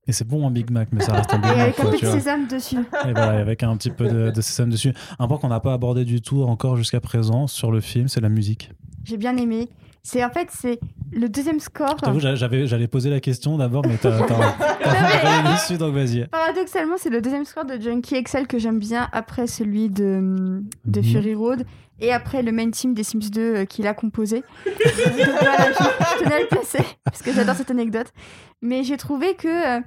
Et 0.07 0.13
c'est 0.13 0.27
bon 0.27 0.47
un 0.47 0.51
Big 0.51 0.69
Mac, 0.71 0.89
mais 0.91 1.01
ça 1.03 1.13
reste 1.13 1.33
un 1.33 1.37
Big 1.37 1.51
Et 1.51 1.55
Mac 1.55 1.59
avec 1.59 1.79
un 1.79 1.83
peu 1.83 1.91
de 1.91 2.11
sésame 2.11 2.47
dessus. 2.47 2.77
Et 3.07 3.11
voilà, 3.11 3.39
avec 3.39 3.61
un 3.63 3.77
petit 3.77 3.91
peu 3.91 4.07
de, 4.07 4.31
de 4.35 4.41
sésame 4.41 4.69
dessus. 4.69 4.93
Un 5.19 5.27
point 5.27 5.37
qu'on 5.37 5.47
n'a 5.49 5.59
pas 5.59 5.73
abordé 5.73 6.05
du 6.05 6.21
tout 6.21 6.41
encore 6.43 6.75
jusqu'à 6.75 6.99
présent 6.99 7.45
sur 7.47 7.71
le 7.71 7.81
film, 7.81 8.07
c'est 8.07 8.21
la 8.21 8.29
musique. 8.29 8.71
J'ai 9.03 9.17
bien 9.17 9.37
aimé. 9.37 9.69
C'est 10.03 10.25
en 10.25 10.31
fait 10.31 10.47
c'est 10.49 10.79
le 11.11 11.29
deuxième 11.29 11.59
score. 11.59 11.95
J'avais, 12.17 12.65
j'allais 12.65 12.87
poser 12.87 13.11
la 13.11 13.19
question 13.19 13.57
d'abord, 13.57 13.85
mais 13.87 13.97
t'as, 14.01 14.17
dessus, 15.53 15.77
donc 15.77 15.93
vas-y. 15.93 16.25
Paradoxalement, 16.27 16.95
c'est 16.97 17.11
le 17.11 17.21
deuxième 17.21 17.45
score 17.45 17.65
de 17.65 17.79
Junkie 17.79 18.23
XL 18.23 18.47
que 18.47 18.57
j'aime 18.57 18.79
bien 18.79 19.07
après 19.11 19.45
celui 19.45 19.89
de, 19.89 20.63
de 20.85 20.99
Mhm. 21.01 21.05
Fury 21.05 21.35
Road 21.35 21.65
et 22.01 22.11
après 22.11 22.41
le 22.41 22.51
main 22.51 22.69
team 22.69 22.93
des 22.93 23.03
Sims 23.03 23.29
2 23.31 23.41
euh, 23.41 23.65
qu'il 23.65 23.87
a 23.87 23.93
composé. 23.93 24.43
Voilà, 24.65 25.71
je, 25.71 25.83
je 25.83 26.23
tenais 26.23 26.35
à 26.35 26.39
le 26.41 26.47
placer 26.47 26.83
parce 27.03 27.21
que 27.21 27.31
j'adore 27.31 27.55
cette 27.55 27.71
anecdote. 27.71 28.07
Mais 28.61 28.83
j'ai 28.83 28.97
trouvé 28.97 29.35
que 29.35 29.77
euh, 29.77 29.81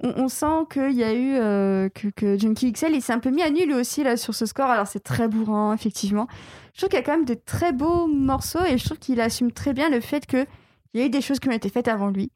on, 0.00 0.28
sent 0.28 0.66
qu'il 0.70 0.92
y 0.92 1.04
a 1.04 1.12
eu 1.12 1.36
euh, 1.36 1.88
que, 1.88 2.38
Junkie 2.38 2.72
XL 2.72 2.94
il 2.94 3.02
s'est 3.02 3.12
un 3.12 3.18
peu 3.18 3.30
mis 3.30 3.42
à 3.42 3.50
nu 3.50 3.66
lui 3.66 3.74
aussi 3.74 4.02
là 4.02 4.16
sur 4.16 4.34
ce 4.34 4.46
score. 4.46 4.66
Alors 4.66 4.86
c'est 4.86 5.02
très 5.02 5.28
bourrin 5.28 5.72
effectivement. 5.74 6.26
Je 6.72 6.78
trouve 6.78 6.90
qu'il 6.90 6.98
y 6.98 7.02
a 7.02 7.04
quand 7.04 7.16
même 7.16 7.24
de 7.24 7.34
très 7.34 7.72
beaux 7.72 8.06
morceaux 8.06 8.64
et 8.64 8.76
je 8.78 8.84
trouve 8.84 8.98
qu'il 8.98 9.20
assume 9.20 9.52
très 9.52 9.72
bien 9.72 9.88
le 9.88 10.00
fait 10.00 10.26
que 10.26 10.46
il 10.92 11.00
y 11.00 11.02
a 11.02 11.06
eu 11.06 11.10
des 11.10 11.20
choses 11.20 11.40
qui 11.40 11.48
ont 11.48 11.52
été 11.52 11.68
faites 11.68 11.88
avant 11.88 12.08
lui. 12.08 12.30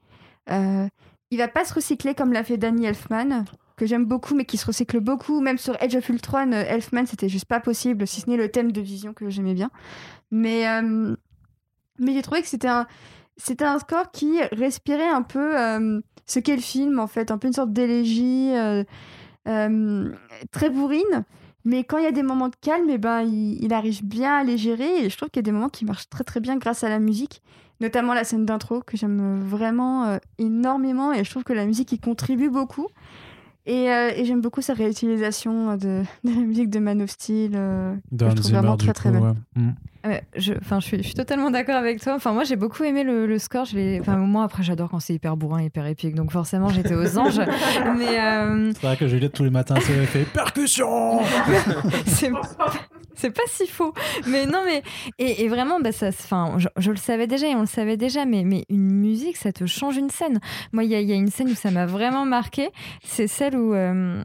Euh, 0.51 0.89
il 1.31 1.39
va 1.39 1.49
pas 1.49 1.65
se 1.65 1.75
recycler 1.75 2.15
comme 2.15 2.33
l'a 2.33 2.43
fait 2.43 2.57
Danny 2.57 2.87
Elfman, 2.87 3.45
que 3.79 3.87
j'aime 3.87 4.05
beaucoup, 4.05 4.35
mais 4.35 4.45
qui 4.45 4.59
se 4.59 4.67
recycle 4.67 5.01
beaucoup. 5.01 5.41
Même 5.41 5.57
sur 5.57 5.81
Edge 5.81 5.97
of 5.97 6.07
Ultron, 6.11 6.53
euh, 6.53 6.65
Elfman, 6.69 7.07
c'était 7.07 7.31
juste 7.31 7.47
pas 7.47 7.61
possible, 7.61 8.07
si 8.07 8.21
ce 8.21 8.29
n'est 8.29 8.37
le 8.37 8.51
thème 8.51 8.73
de 8.73 8.81
Vision 8.83 9.15
que 9.15 9.31
j'aimais 9.31 9.55
bien. 9.55 9.71
Mais, 10.31 10.69
euh, 10.69 11.17
mais 11.99 12.13
j'ai 12.13 12.23
trouvé 12.23 12.43
que 12.43 12.49
c'était 12.49 12.69
un, 12.69 12.87
c'était 13.39 13.65
un 13.65 13.79
score 13.79 14.11
qui 14.11 14.43
respirait 14.53 15.09
un 15.09 15.23
peu 15.23 15.59
euh, 15.59 16.01
ce 16.27 16.41
qu'est 16.41 16.57
le 16.57 16.63
film, 16.63 16.99
en 16.99 17.07
fait, 17.07 17.31
un 17.31 17.39
peu 17.39 17.47
une 17.47 17.55
sorte 17.55 17.73
d'élégie 17.73 18.53
très 20.53 20.69
bourrine. 20.69 21.25
Mais 21.65 21.85
quand 21.85 21.99
il 21.99 22.05
y 22.05 22.09
a 22.09 22.13
des 22.13 22.23
moments 22.23 22.49
de 22.49 22.57
calme, 22.61 22.89
eh 22.91 22.99
ben, 22.99 23.23
il, 23.23 23.73
arrive 23.73 24.05
bien 24.05 24.37
à 24.39 24.45
les 24.45 24.59
gérer. 24.59 25.05
Et 25.05 25.11
je 25.11 25.17
trouve 25.17 25.31
qu'il 25.31 25.39
y 25.39 25.45
a 25.45 25.51
des 25.51 25.53
moments 25.53 25.69
qui 25.69 25.85
marchent 25.85 26.09
très 26.09 26.25
très 26.25 26.41
bien 26.41 26.57
grâce 26.57 26.85
à 26.85 26.89
la 26.89 26.99
musique. 26.99 27.43
notamment 27.81 28.13
la 28.13 28.25
scène 28.25 28.45
d'intro 28.45 28.81
que 28.81 28.97
j'aime 28.97 29.41
vraiment 29.45 30.19
énormément 30.39 31.13
et 31.13 31.23
je 31.23 31.31
trouve 31.31 31.45
que 31.45 31.53
la 31.53 31.65
musique 31.65 31.93
y 31.93 32.01
contribue 32.01 32.51
beaucoup. 32.51 32.89
Et, 33.69 33.91
euh, 33.91 34.11
et 34.17 34.25
j'aime 34.25 34.41
beaucoup 34.41 34.63
sa 34.63 34.73
réutilisation 34.73 35.77
de, 35.77 36.03
de, 36.25 36.31
la 36.31 36.41
musique 36.41 36.71
de 36.71 36.79
Man 36.79 37.03
of 37.03 37.11
Steel. 37.11 37.53
Euh, 37.55 37.95
de 38.11 38.25
Hans 38.25 38.37
Zimmer, 38.37 38.75
très, 38.79 38.95
très 38.95 39.11
coup, 39.13 39.23
ouais. 39.23 39.33
mm. 39.57 39.75
Ouais, 40.09 40.23
je, 40.35 40.55
je, 40.55 40.81
suis, 40.81 40.97
je 40.97 41.03
suis 41.03 41.15
totalement 41.15 41.51
d'accord 41.51 41.75
avec 41.75 42.01
toi. 42.01 42.15
Enfin, 42.15 42.33
moi, 42.33 42.45
j'ai 42.45 42.57
beaucoup 42.57 42.83
aimé 42.83 43.05
le, 43.05 43.27
le 43.27 43.39
score. 43.39 43.67
Je 43.67 44.01
enfin, 44.01 44.17
moi, 44.17 44.45
après, 44.45 44.63
j'adore 44.63 44.89
quand 44.89 45.01
c'est 45.01 45.13
hyper 45.13 45.37
bourrin, 45.37 45.63
hyper 45.63 45.87
épique. 45.87 46.15
Donc, 46.15 46.33
forcément, 46.33 46.71
j'étais 46.71 46.95
aux 46.95 47.19
anges. 47.19 47.39
mais 47.99 48.19
euh... 48.19 48.73
C'est 48.73 48.87
vrai 48.87 48.97
que 48.97 49.07
Juliette, 49.07 49.35
tous 49.35 49.45
les 49.45 49.51
matins, 49.51 49.75
c'est 49.83 50.07
fait 50.07 50.25
percussion 50.25 51.21
c'est 53.15 53.31
pas 53.31 53.43
si 53.49 53.67
faux. 53.67 53.93
Mais 54.27 54.47
non, 54.47 54.63
mais. 54.65 54.83
Et, 55.19 55.45
et 55.45 55.49
vraiment, 55.49 55.79
bah, 55.81 55.93
ça, 55.93 56.09
enfin, 56.09 56.55
je, 56.57 56.69
je, 56.79 56.91
le 56.91 56.97
savais 56.97 57.27
déjà 57.27 57.49
et 57.49 57.55
on 57.55 57.61
le 57.61 57.67
savait 57.67 57.99
déjà, 57.99 58.25
mais, 58.25 58.45
mais 58.45 58.65
une 58.71 58.91
musique, 58.91 59.37
ça 59.37 59.53
te 59.53 59.67
change 59.67 59.99
une 59.99 60.09
scène. 60.09 60.41
Moi, 60.73 60.85
il 60.85 60.93
y, 60.93 61.05
y, 61.05 61.13
a 61.13 61.17
une 61.17 61.31
scène 61.31 61.51
où 61.51 61.55
ça 61.55 61.71
m'a 61.71 61.85
vraiment 61.85 62.25
marqué. 62.25 62.71
C'est 63.05 63.27
celle 63.27 63.57
où. 63.57 63.75
Euh, 63.75 64.23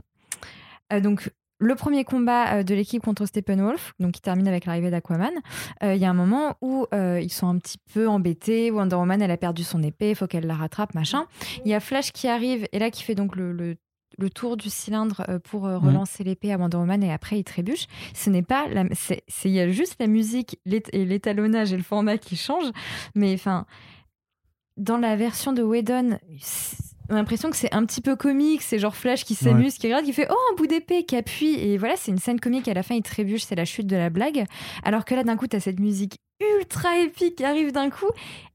euh, 0.93 0.99
donc, 1.01 1.29
le 1.65 1.75
premier 1.75 2.03
combat 2.03 2.55
euh, 2.55 2.63
de 2.63 2.75
l'équipe 2.75 3.03
contre 3.03 3.25
Steppenwolf, 3.25 3.93
donc 3.99 4.13
qui 4.13 4.21
termine 4.21 4.47
avec 4.47 4.65
l'arrivée 4.65 4.91
d'Aquaman, 4.91 5.31
il 5.81 5.87
euh, 5.87 5.95
y 5.95 6.05
a 6.05 6.09
un 6.09 6.13
moment 6.13 6.57
où 6.61 6.85
euh, 6.93 7.19
ils 7.21 7.31
sont 7.31 7.47
un 7.47 7.57
petit 7.57 7.77
peu 7.93 8.07
embêtés. 8.07 8.71
Wonder 8.71 8.95
Woman, 8.95 9.21
elle 9.21 9.31
a 9.31 9.37
perdu 9.37 9.63
son 9.63 9.81
épée, 9.83 10.11
il 10.11 10.15
faut 10.15 10.27
qu'elle 10.27 10.47
la 10.47 10.55
rattrape, 10.55 10.93
machin. 10.93 11.25
Il 11.65 11.71
y 11.71 11.73
a 11.73 11.79
Flash 11.79 12.11
qui 12.11 12.27
arrive 12.27 12.67
et 12.71 12.79
là 12.79 12.89
qui 12.91 13.03
fait 13.03 13.15
donc 13.15 13.35
le, 13.35 13.51
le 13.51 13.75
le 14.19 14.29
tour 14.29 14.57
du 14.57 14.69
cylindre 14.69 15.25
pour 15.43 15.63
relancer 15.63 16.23
mmh. 16.23 16.27
l'épée 16.27 16.53
à 16.53 16.57
Wonder 16.57 16.77
Woman 16.77 17.01
et 17.01 17.11
après 17.11 17.39
il 17.39 17.43
trébuche. 17.43 17.87
Ce 18.13 18.29
n'est 18.29 18.43
pas 18.43 18.67
la, 18.67 18.85
c'est, 18.91 19.23
il 19.45 19.49
y 19.49 19.59
a 19.59 19.67
juste 19.71 19.95
la 19.99 20.05
musique 20.05 20.59
et 20.67 21.05
l'étalonnage 21.05 21.73
et 21.73 21.77
le 21.77 21.81
format 21.81 22.19
qui 22.19 22.35
changent, 22.35 22.71
mais 23.15 23.33
enfin 23.33 23.65
dans 24.77 24.97
la 24.97 25.15
version 25.15 25.53
de 25.53 25.63
Whedon, 25.63 26.19
on 27.13 27.15
a 27.15 27.19
l'impression 27.19 27.51
que 27.51 27.55
c'est 27.55 27.73
un 27.73 27.85
petit 27.85 28.01
peu 28.01 28.15
comique, 28.15 28.63
c'est 28.63 28.79
genre 28.79 28.95
Flash 28.95 29.23
qui 29.23 29.35
s'amuse, 29.35 29.73
ouais. 29.73 29.79
qui 29.79 29.87
regarde, 29.87 30.03
qui 30.03 30.13
fait 30.13 30.27
oh 30.31 30.35
un 30.51 30.55
bout 30.55 30.65
d'épée, 30.65 31.03
qui 31.03 31.15
appuie, 31.15 31.53
et 31.53 31.77
voilà, 31.77 31.95
c'est 31.95 32.11
une 32.11 32.17
scène 32.17 32.39
comique. 32.39 32.67
À 32.67 32.73
la 32.73 32.81
fin, 32.81 32.95
il 32.95 33.03
trébuche, 33.03 33.43
c'est 33.43 33.55
la 33.55 33.65
chute 33.65 33.85
de 33.85 33.95
la 33.95 34.09
blague. 34.09 34.45
Alors 34.83 35.05
que 35.05 35.13
là, 35.13 35.23
d'un 35.23 35.35
coup, 35.35 35.45
t'as 35.45 35.59
cette 35.59 35.79
musique 35.79 36.17
ultra 36.57 36.97
épique 36.97 37.35
qui 37.35 37.45
arrive 37.45 37.71
d'un 37.71 37.89
coup. 37.89 38.09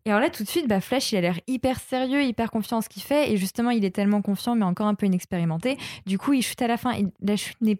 Et 0.05 0.10
alors 0.10 0.20
là, 0.20 0.28
tout 0.30 0.43
de 0.43 0.48
suite, 0.48 0.66
bah, 0.66 0.80
Flash, 0.80 1.12
il 1.12 1.18
a 1.18 1.20
l'air 1.20 1.39
hyper 1.47 1.78
sérieux, 1.78 2.22
hyper 2.24 2.51
confiant 2.51 2.78
en 2.78 2.80
ce 2.80 2.89
qu'il 2.89 3.02
fait, 3.02 3.30
et 3.30 3.36
justement, 3.36 3.70
il 3.70 3.85
est 3.85 3.94
tellement 3.94 4.22
confiant, 4.22 4.56
mais 4.56 4.64
encore 4.64 4.89
un 4.89 4.94
peu 4.94 5.06
inexpérimenté. 5.06 5.78
Du 6.05 6.18
coup, 6.18 6.32
il 6.32 6.43
chute 6.43 6.60
à 6.62 6.66
la 6.66 6.76
fin, 6.76 6.93
et 6.93 7.06
la 7.20 7.36
chute 7.36 7.60
n'est 7.60 7.78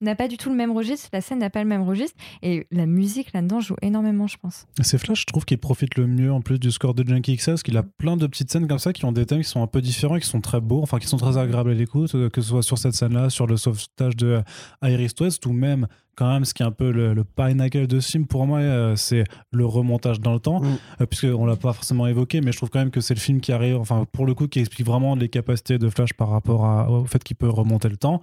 n'a 0.00 0.14
pas 0.14 0.28
du 0.28 0.36
tout 0.36 0.48
le 0.48 0.56
même 0.56 0.70
registre, 0.70 1.08
la 1.12 1.20
scène 1.20 1.38
n'a 1.38 1.50
pas 1.50 1.62
le 1.62 1.68
même 1.68 1.82
registre, 1.82 2.16
et 2.42 2.66
la 2.70 2.86
musique 2.86 3.32
là-dedans 3.32 3.60
joue 3.60 3.76
énormément, 3.82 4.26
je 4.26 4.36
pense. 4.38 4.66
C'est 4.80 4.98
Flash, 4.98 5.22
je 5.22 5.26
trouve 5.26 5.44
qu'il 5.44 5.58
profite 5.58 5.96
le 5.96 6.06
mieux 6.06 6.32
en 6.32 6.40
plus 6.40 6.58
du 6.58 6.70
score 6.70 6.94
de 6.94 7.06
Junkie 7.06 7.36
XL, 7.36 7.52
parce 7.52 7.62
qu'il 7.62 7.76
a 7.76 7.82
plein 7.82 8.16
de 8.16 8.26
petites 8.26 8.50
scènes 8.50 8.66
comme 8.66 8.78
ça 8.78 8.92
qui 8.92 9.04
ont 9.04 9.12
des 9.12 9.26
thèmes 9.26 9.42
qui 9.42 9.48
sont 9.48 9.62
un 9.62 9.66
peu 9.66 9.80
différents, 9.80 10.18
qui 10.18 10.26
sont 10.26 10.40
très 10.40 10.60
beaux, 10.60 10.82
enfin 10.82 10.98
qui 10.98 11.06
sont 11.06 11.18
très 11.18 11.36
agréables 11.36 11.70
à 11.70 11.74
l'écoute, 11.74 12.12
que 12.30 12.40
ce 12.40 12.48
soit 12.48 12.62
sur 12.62 12.78
cette 12.78 12.94
scène-là, 12.94 13.30
sur 13.30 13.46
le 13.46 13.56
sauvetage 13.56 14.16
de 14.16 14.42
Iris 14.82 15.12
West, 15.20 15.44
ou 15.46 15.52
même 15.52 15.86
quand 16.20 16.30
même 16.30 16.44
ce 16.44 16.52
qui 16.52 16.62
est 16.62 16.66
un 16.66 16.70
peu 16.70 16.90
le, 16.90 17.14
le 17.14 17.24
pinacle 17.24 17.86
de 17.86 17.98
ce 17.98 18.10
film 18.10 18.26
pour 18.26 18.46
moi 18.46 18.58
euh, 18.58 18.94
c'est 18.94 19.24
le 19.52 19.64
remontage 19.64 20.20
dans 20.20 20.34
le 20.34 20.38
temps 20.38 20.60
mm. 20.60 20.78
euh, 21.00 21.06
puisqu'on 21.06 21.46
l'a 21.46 21.56
pas 21.56 21.72
forcément 21.72 22.06
évoqué 22.06 22.42
mais 22.42 22.52
je 22.52 22.58
trouve 22.58 22.68
quand 22.68 22.78
même 22.78 22.90
que 22.90 23.00
c'est 23.00 23.14
le 23.14 23.20
film 23.20 23.40
qui 23.40 23.52
arrive 23.52 23.76
enfin 23.76 24.04
pour 24.12 24.26
le 24.26 24.34
coup 24.34 24.46
qui 24.46 24.58
explique 24.58 24.86
vraiment 24.86 25.14
les 25.14 25.30
capacités 25.30 25.78
de 25.78 25.88
Flash 25.88 26.12
par 26.12 26.28
rapport 26.28 26.66
à, 26.66 26.90
au 26.90 27.06
fait 27.06 27.24
qu'il 27.24 27.36
peut 27.36 27.48
remonter 27.48 27.88
le 27.88 27.96
temps 27.96 28.20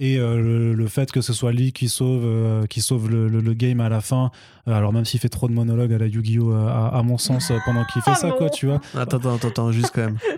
et 0.00 0.18
euh, 0.18 0.36
le, 0.36 0.74
le, 0.74 0.88
fait 0.88 1.12
que 1.12 1.20
ce 1.20 1.32
soit 1.32 1.52
Lee 1.52 1.72
qui 1.72 1.88
sauve 1.88 2.22
euh, 2.24 2.66
qui 2.66 2.80
sauve 2.80 3.08
le, 3.08 3.28
le, 3.28 3.38
le, 3.40 3.54
game 3.54 3.78
à 3.80 3.88
la 3.88 4.00
fin 4.00 4.32
alors 4.66 4.92
même 4.92 5.04
s'il 5.04 5.20
fait 5.20 5.28
trop 5.28 5.46
de 5.46 5.52
monologues 5.52 5.92
à 5.92 5.98
la 5.98 6.08
Yu-Gi-Oh 6.08 6.50
à, 6.52 6.88
à, 6.88 7.02
mon 7.04 7.18
sens 7.18 7.52
pendant 7.64 7.84
qu'il 7.84 8.02
fait 8.02 8.10
Ah 8.10 8.16
ça 8.16 8.28
non. 8.30 8.36
quoi 8.36 8.50
tu 8.50 8.66
vois 8.66 8.80
Attends, 8.96 9.18
attends, 9.18 9.48
attends, 9.48 9.70
juste 9.70 9.92
quand 9.94 10.06
même. 10.06 10.18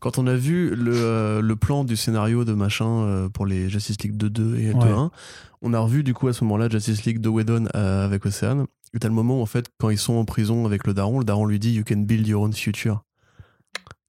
Quand 0.00 0.16
on 0.16 0.26
a 0.26 0.34
vu 0.34 0.74
le, 0.74 0.94
euh, 0.96 1.42
le 1.42 1.56
plan 1.56 1.84
du 1.84 1.94
scénario 1.94 2.46
de 2.46 2.54
machin 2.54 2.86
euh, 2.86 3.28
pour 3.28 3.44
les 3.44 3.68
Justice 3.68 4.02
League 4.02 4.16
2-2 4.16 4.56
et 4.58 4.72
2-1, 4.72 5.02
Ouais. 5.02 5.08
On 5.62 5.74
a 5.74 5.78
revu 5.78 6.02
du 6.02 6.14
coup 6.14 6.28
à 6.28 6.32
ce 6.32 6.44
moment-là 6.44 6.68
Justice 6.68 7.04
League 7.04 7.20
de 7.20 7.28
Whedon 7.28 7.66
euh, 7.74 8.04
avec 8.04 8.24
Océane. 8.26 8.66
Et 8.94 8.98
t'as 8.98 9.08
le 9.08 9.14
moment 9.14 9.38
où 9.38 9.42
en 9.42 9.46
fait, 9.46 9.66
quand 9.78 9.90
ils 9.90 9.98
sont 9.98 10.14
en 10.14 10.24
prison 10.24 10.66
avec 10.66 10.86
le 10.86 10.94
daron, 10.94 11.18
le 11.18 11.24
daron 11.24 11.46
lui 11.46 11.58
dit 11.58 11.72
You 11.72 11.84
can 11.86 11.98
build 11.98 12.26
your 12.26 12.42
own 12.42 12.52
future. 12.52 13.02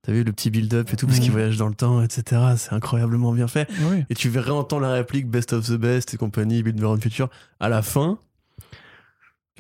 T'as 0.03 0.13
vu 0.13 0.23
le 0.23 0.31
petit 0.31 0.49
build-up 0.49 0.91
et 0.91 0.95
tout, 0.95 1.05
parce 1.05 1.19
qu'il 1.19 1.31
voyage 1.31 1.57
dans 1.57 1.67
le 1.67 1.75
temps, 1.75 2.01
etc. 2.01 2.41
C'est 2.57 2.73
incroyablement 2.73 3.33
bien 3.33 3.47
fait. 3.47 3.69
oui 3.91 4.03
Et 4.09 4.15
tu 4.15 4.29
verrais 4.29 4.49
entendre 4.49 4.81
la 4.81 4.93
réplique 4.93 5.29
Best 5.29 5.53
of 5.53 5.67
the 5.67 5.73
Best 5.73 6.15
et 6.15 6.17
compagnie, 6.17 6.63
Build 6.63 6.79
Your 6.79 6.91
Own 6.91 6.99
Future 6.99 7.29
à 7.59 7.69
la 7.69 7.83
fin. 7.83 8.17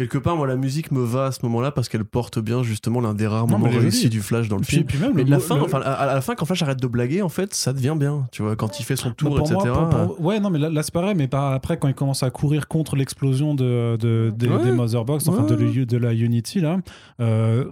Quelque 0.01 0.17
part, 0.17 0.35
moi, 0.35 0.47
la 0.47 0.55
musique 0.55 0.91
me 0.91 1.03
va 1.03 1.25
à 1.25 1.31
ce 1.31 1.39
moment-là 1.43 1.69
parce 1.71 1.87
qu'elle 1.87 2.05
porte 2.05 2.39
bien 2.39 2.63
justement 2.63 3.01
l'un 3.01 3.13
des 3.13 3.27
rares 3.27 3.45
Non, 3.45 3.59
moments 3.59 3.69
réussis 3.77 4.09
du 4.09 4.19
Flash 4.21 4.47
dans 4.47 4.55
le 4.55 4.63
puis, 4.63 4.77
film. 4.77 4.87
puis 4.87 4.97
même 4.97 5.11
Mais 5.13 5.23
le, 5.23 5.29
la 5.29 5.39
fin, 5.39 5.57
le- 5.57 5.61
enfin, 5.63 5.79
à, 5.81 5.91
à 5.91 6.05
la 6.15 6.21
fin, 6.21 6.33
quand 6.33 6.45
Flash 6.45 6.63
arrête 6.63 6.81
de 6.81 6.87
blaguer, 6.87 7.21
en 7.21 7.29
fait, 7.29 7.53
ça 7.53 7.71
devient 7.71 7.93
bien. 7.95 8.25
Tu 8.31 8.41
vois, 8.41 8.55
quand 8.55 8.79
il 8.79 8.83
fait 8.83 8.95
son 8.95 9.11
tour, 9.11 9.35
Bah, 9.35 9.41
etc. 9.45 9.57
moi, 9.65 9.89
pour- 9.89 10.15
pour- 10.15 10.25
ouais, 10.25 10.39
non, 10.39 10.49
mais 10.49 10.57
là, 10.57 10.69
là, 10.69 10.81
c'est 10.81 10.91
pareil, 10.93 11.13
mais 11.15 11.27
par, 11.27 11.53
après, 11.53 11.77
quand 11.77 11.87
il 11.87 11.93
commence 11.93 12.23
à 12.23 12.31
courir 12.31 12.67
contre 12.67 12.95
l'explosion 12.95 13.53
de, 13.53 13.95
de, 13.97 14.33
des, 14.35 14.47
Ouais. 14.47 14.63
des 14.63 14.71
Motherbox, 14.71 15.27
enfin 15.27 15.43
Ouais. 15.43 15.49
de, 15.49 15.55
l'U- 15.55 15.85
de 15.85 15.97
la 15.97 16.13
Unity, 16.13 16.61
là, 16.61 16.77
euh, 17.19 17.65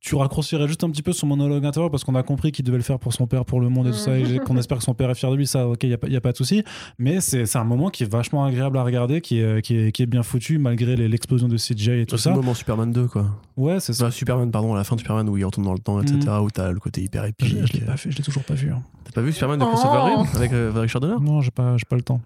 tu- 0.00 0.14
raccourcirais 0.14 0.68
juste 0.68 0.84
un 0.84 0.90
petit 0.90 1.02
peu 1.02 1.12
son 1.12 1.26
monologue 1.26 1.64
intérieur 1.66 1.90
parce 1.90 2.04
qu'on 2.04 2.14
a 2.14 2.22
compris 2.22 2.52
qu'il 2.52 2.64
devait 2.64 2.76
le 2.76 2.82
faire 2.84 2.98
pour 2.98 3.12
son 3.12 3.26
père, 3.26 3.44
pour 3.44 3.60
le 3.60 3.68
monde 3.68 3.88
et 3.88 3.90
tout 3.90 3.96
ça, 3.96 4.16
et 4.16 4.24
j'ai- 4.24 4.38
qu'on 4.38 4.56
espère 4.56 4.78
que 4.78 4.84
son 4.84 4.94
père 4.94 5.10
est 5.10 5.14
fier 5.14 5.30
de 5.30 5.36
lui, 5.36 5.46
ça, 5.46 5.66
ok, 5.68 5.82
il 5.82 5.88
n'y 5.88 5.94
a, 5.94 5.98
pas- 5.98 6.08
y 6.08 6.16
a 6.16 6.20
pas 6.20 6.32
de 6.32 6.36
souci. 6.36 6.62
Mais 6.98 7.20
c'est 7.20 7.46
c'est 7.46 7.58
un 7.58 7.64
moment 7.64 7.90
qui 7.90 8.04
est 8.04 8.10
vachement 8.10 8.44
agréable 8.44 8.78
à 8.78 8.84
regarder, 8.84 9.20
qui 9.20 9.40
est, 9.40 9.62
qui 9.64 9.76
est, 9.76 9.92
qui 9.92 10.02
est 10.02 10.06
bien 10.06 10.22
foutu, 10.22 10.58
malgré 10.58 10.94
l'explosion 10.96 11.48
de 11.48 11.56
CGI 11.56 12.00
et 12.02 12.06
tout 12.06 12.16
C'est 12.16 12.28
le 12.30 12.34
ça. 12.34 12.40
moment 12.40 12.54
Superman 12.54 12.92
2, 12.92 13.08
quoi. 13.08 13.26
Ouais, 13.56 13.80
c'est 13.80 13.92
ça. 13.92 14.04
Enfin, 14.04 14.10
Superman, 14.12 14.50
pardon, 14.50 14.74
à 14.74 14.76
la 14.76 14.84
fin 14.84 14.94
de 14.96 15.00
Superman 15.00 15.28
où 15.28 15.36
il 15.36 15.44
retourne 15.44 15.64
dans 15.66 15.72
le 15.72 15.78
temps, 15.80 16.00
etc. 16.00 16.18
Où 16.42 16.50
t'as 16.50 16.70
le 16.70 16.78
côté 16.80 17.02
hyper 17.02 17.24
épique. 17.24 17.48
Je, 17.48 17.66
je 17.66 17.72
l'ai 17.72 17.80
pas 17.80 17.96
fait, 17.96 18.10
je 18.10 18.16
l'ai 18.16 18.22
toujours 18.24 18.44
pas 18.44 18.54
vu. 18.54 18.70
hein. 18.72 18.82
T'as 19.04 19.12
pas 19.12 19.20
vu 19.22 19.32
Superman 19.32 19.58
de 19.58 19.64
Oh. 19.64 19.68
Christopher 19.68 20.04
Reeve 20.04 20.36
avec 20.36 20.52
euh, 20.52 20.72
Richard 20.74 21.00
Donner? 21.00 21.16
Non, 21.20 21.40
j'ai 21.40 21.50
pas, 21.50 21.76
j'ai 21.76 21.84
pas 21.88 21.96
le 21.96 22.02
temps. 22.02 22.20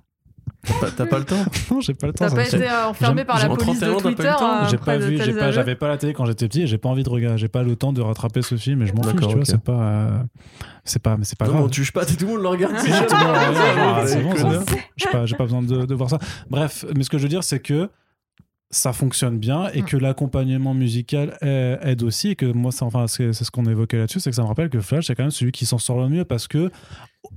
T'as 0.67 0.75
pas- 0.81 1.07
T'as 1.07 1.19
le 1.19 1.25
temps? 1.25 1.45
Non, 1.71 1.81
j'ai 1.81 1.95
pas 1.95 2.07
le 2.09 2.13
temps. 2.13 2.25
T'as 2.25 2.29
ça 2.31 2.37
pas 2.37 2.47
été 2.47 2.69
euh, 2.69 2.89
enfermé 2.89 3.25
par 3.25 3.39
la 3.39 3.49
police 3.55 3.79
31 3.81 3.89
de 3.89 3.95
t'as 3.95 4.03
Twitter 4.03 4.23
euh, 4.29 4.69
J'ai 4.71 4.77
pas 4.79 4.97
vu, 4.99 5.19
j'avais 5.53 5.75
pas 5.77 5.89
la 5.89 5.97
télé 5.97 6.13
quand 6.15 6.25
j'étais 6.27 6.49
petit 6.49 6.63
et 6.63 6.67
j'ai 6.67 6.79
pas 6.79 6.89
envie 6.89 7.03
de 7.03 7.09
regarder, 7.11 7.39
j'ai 7.39 7.49
pas 7.49 7.63
le 7.63 7.77
temps 7.77 7.93
de 7.93 8.01
rattraper 8.01 8.43
ce 8.43 8.57
film 8.57 8.83
et 8.83 8.87
je 8.87 8.93
m'en 8.95 9.03
fiche, 9.03 9.13
D'accord, 9.15 9.29
tu 9.31 9.37
vois, 9.37 9.45
c'est 9.45 9.61
pas, 9.63 9.73
euh, 9.81 10.19
c'est 10.85 11.03
pas, 11.03 11.17
mais 11.17 11.25
c'est 11.25 11.39
pas 11.39 11.47
Non, 11.47 11.53
grave. 11.53 11.65
on 11.65 11.69
touche 11.69 11.93
pas, 11.93 12.05
tout 12.07 12.15
le 12.21 12.27
monde 12.27 12.43
le 12.43 12.49
regarde. 12.49 12.75
c'est 12.79 12.89
genre, 12.91 13.09
c'est 14.07 14.23
bon. 14.23 14.35
J'ai 15.27 15.37
pas, 15.37 15.45
besoin 15.45 15.63
de, 15.63 15.85
de 15.87 15.95
voir 15.95 16.11
ça. 16.11 16.19
Bref, 16.51 16.85
mais 16.97 17.03
ce 17.05 17.11
que 17.11 17.19
je 17.19 17.23
veux 17.25 17.29
dire, 17.29 17.45
c'est 17.45 17.61
que 17.61 17.89
ça 18.71 18.93
fonctionne 18.93 19.39
bien 19.39 19.69
et 19.73 19.81
Mm. 19.81 19.85
que 19.87 19.97
l'accompagnement 19.97 20.75
musical 20.75 21.39
euh, 21.43 21.79
aide 21.81 22.03
aussi 22.03 22.29
et 22.31 22.37
que 22.37 22.45
moi, 22.45 22.71
c'est 22.71 22.83
enfin, 22.83 23.07
c'est 23.07 23.33
ce 23.33 23.51
qu'on 23.51 23.65
évoquait 23.65 23.97
là-dessus, 23.97 24.21
c'est 24.21 24.29
que 24.29 24.37
ça 24.37 24.43
me 24.43 24.49
rappelle 24.49 24.69
que 24.69 24.81
Flash, 24.81 25.07
c'est 25.07 25.15
quand 25.15 25.23
même 25.23 25.31
celui 25.31 25.53
qui 25.53 25.65
s'en 25.65 25.79
sort 25.79 25.99
le 25.99 26.09
mieux 26.11 26.25
parce 26.27 26.47
que 26.49 26.71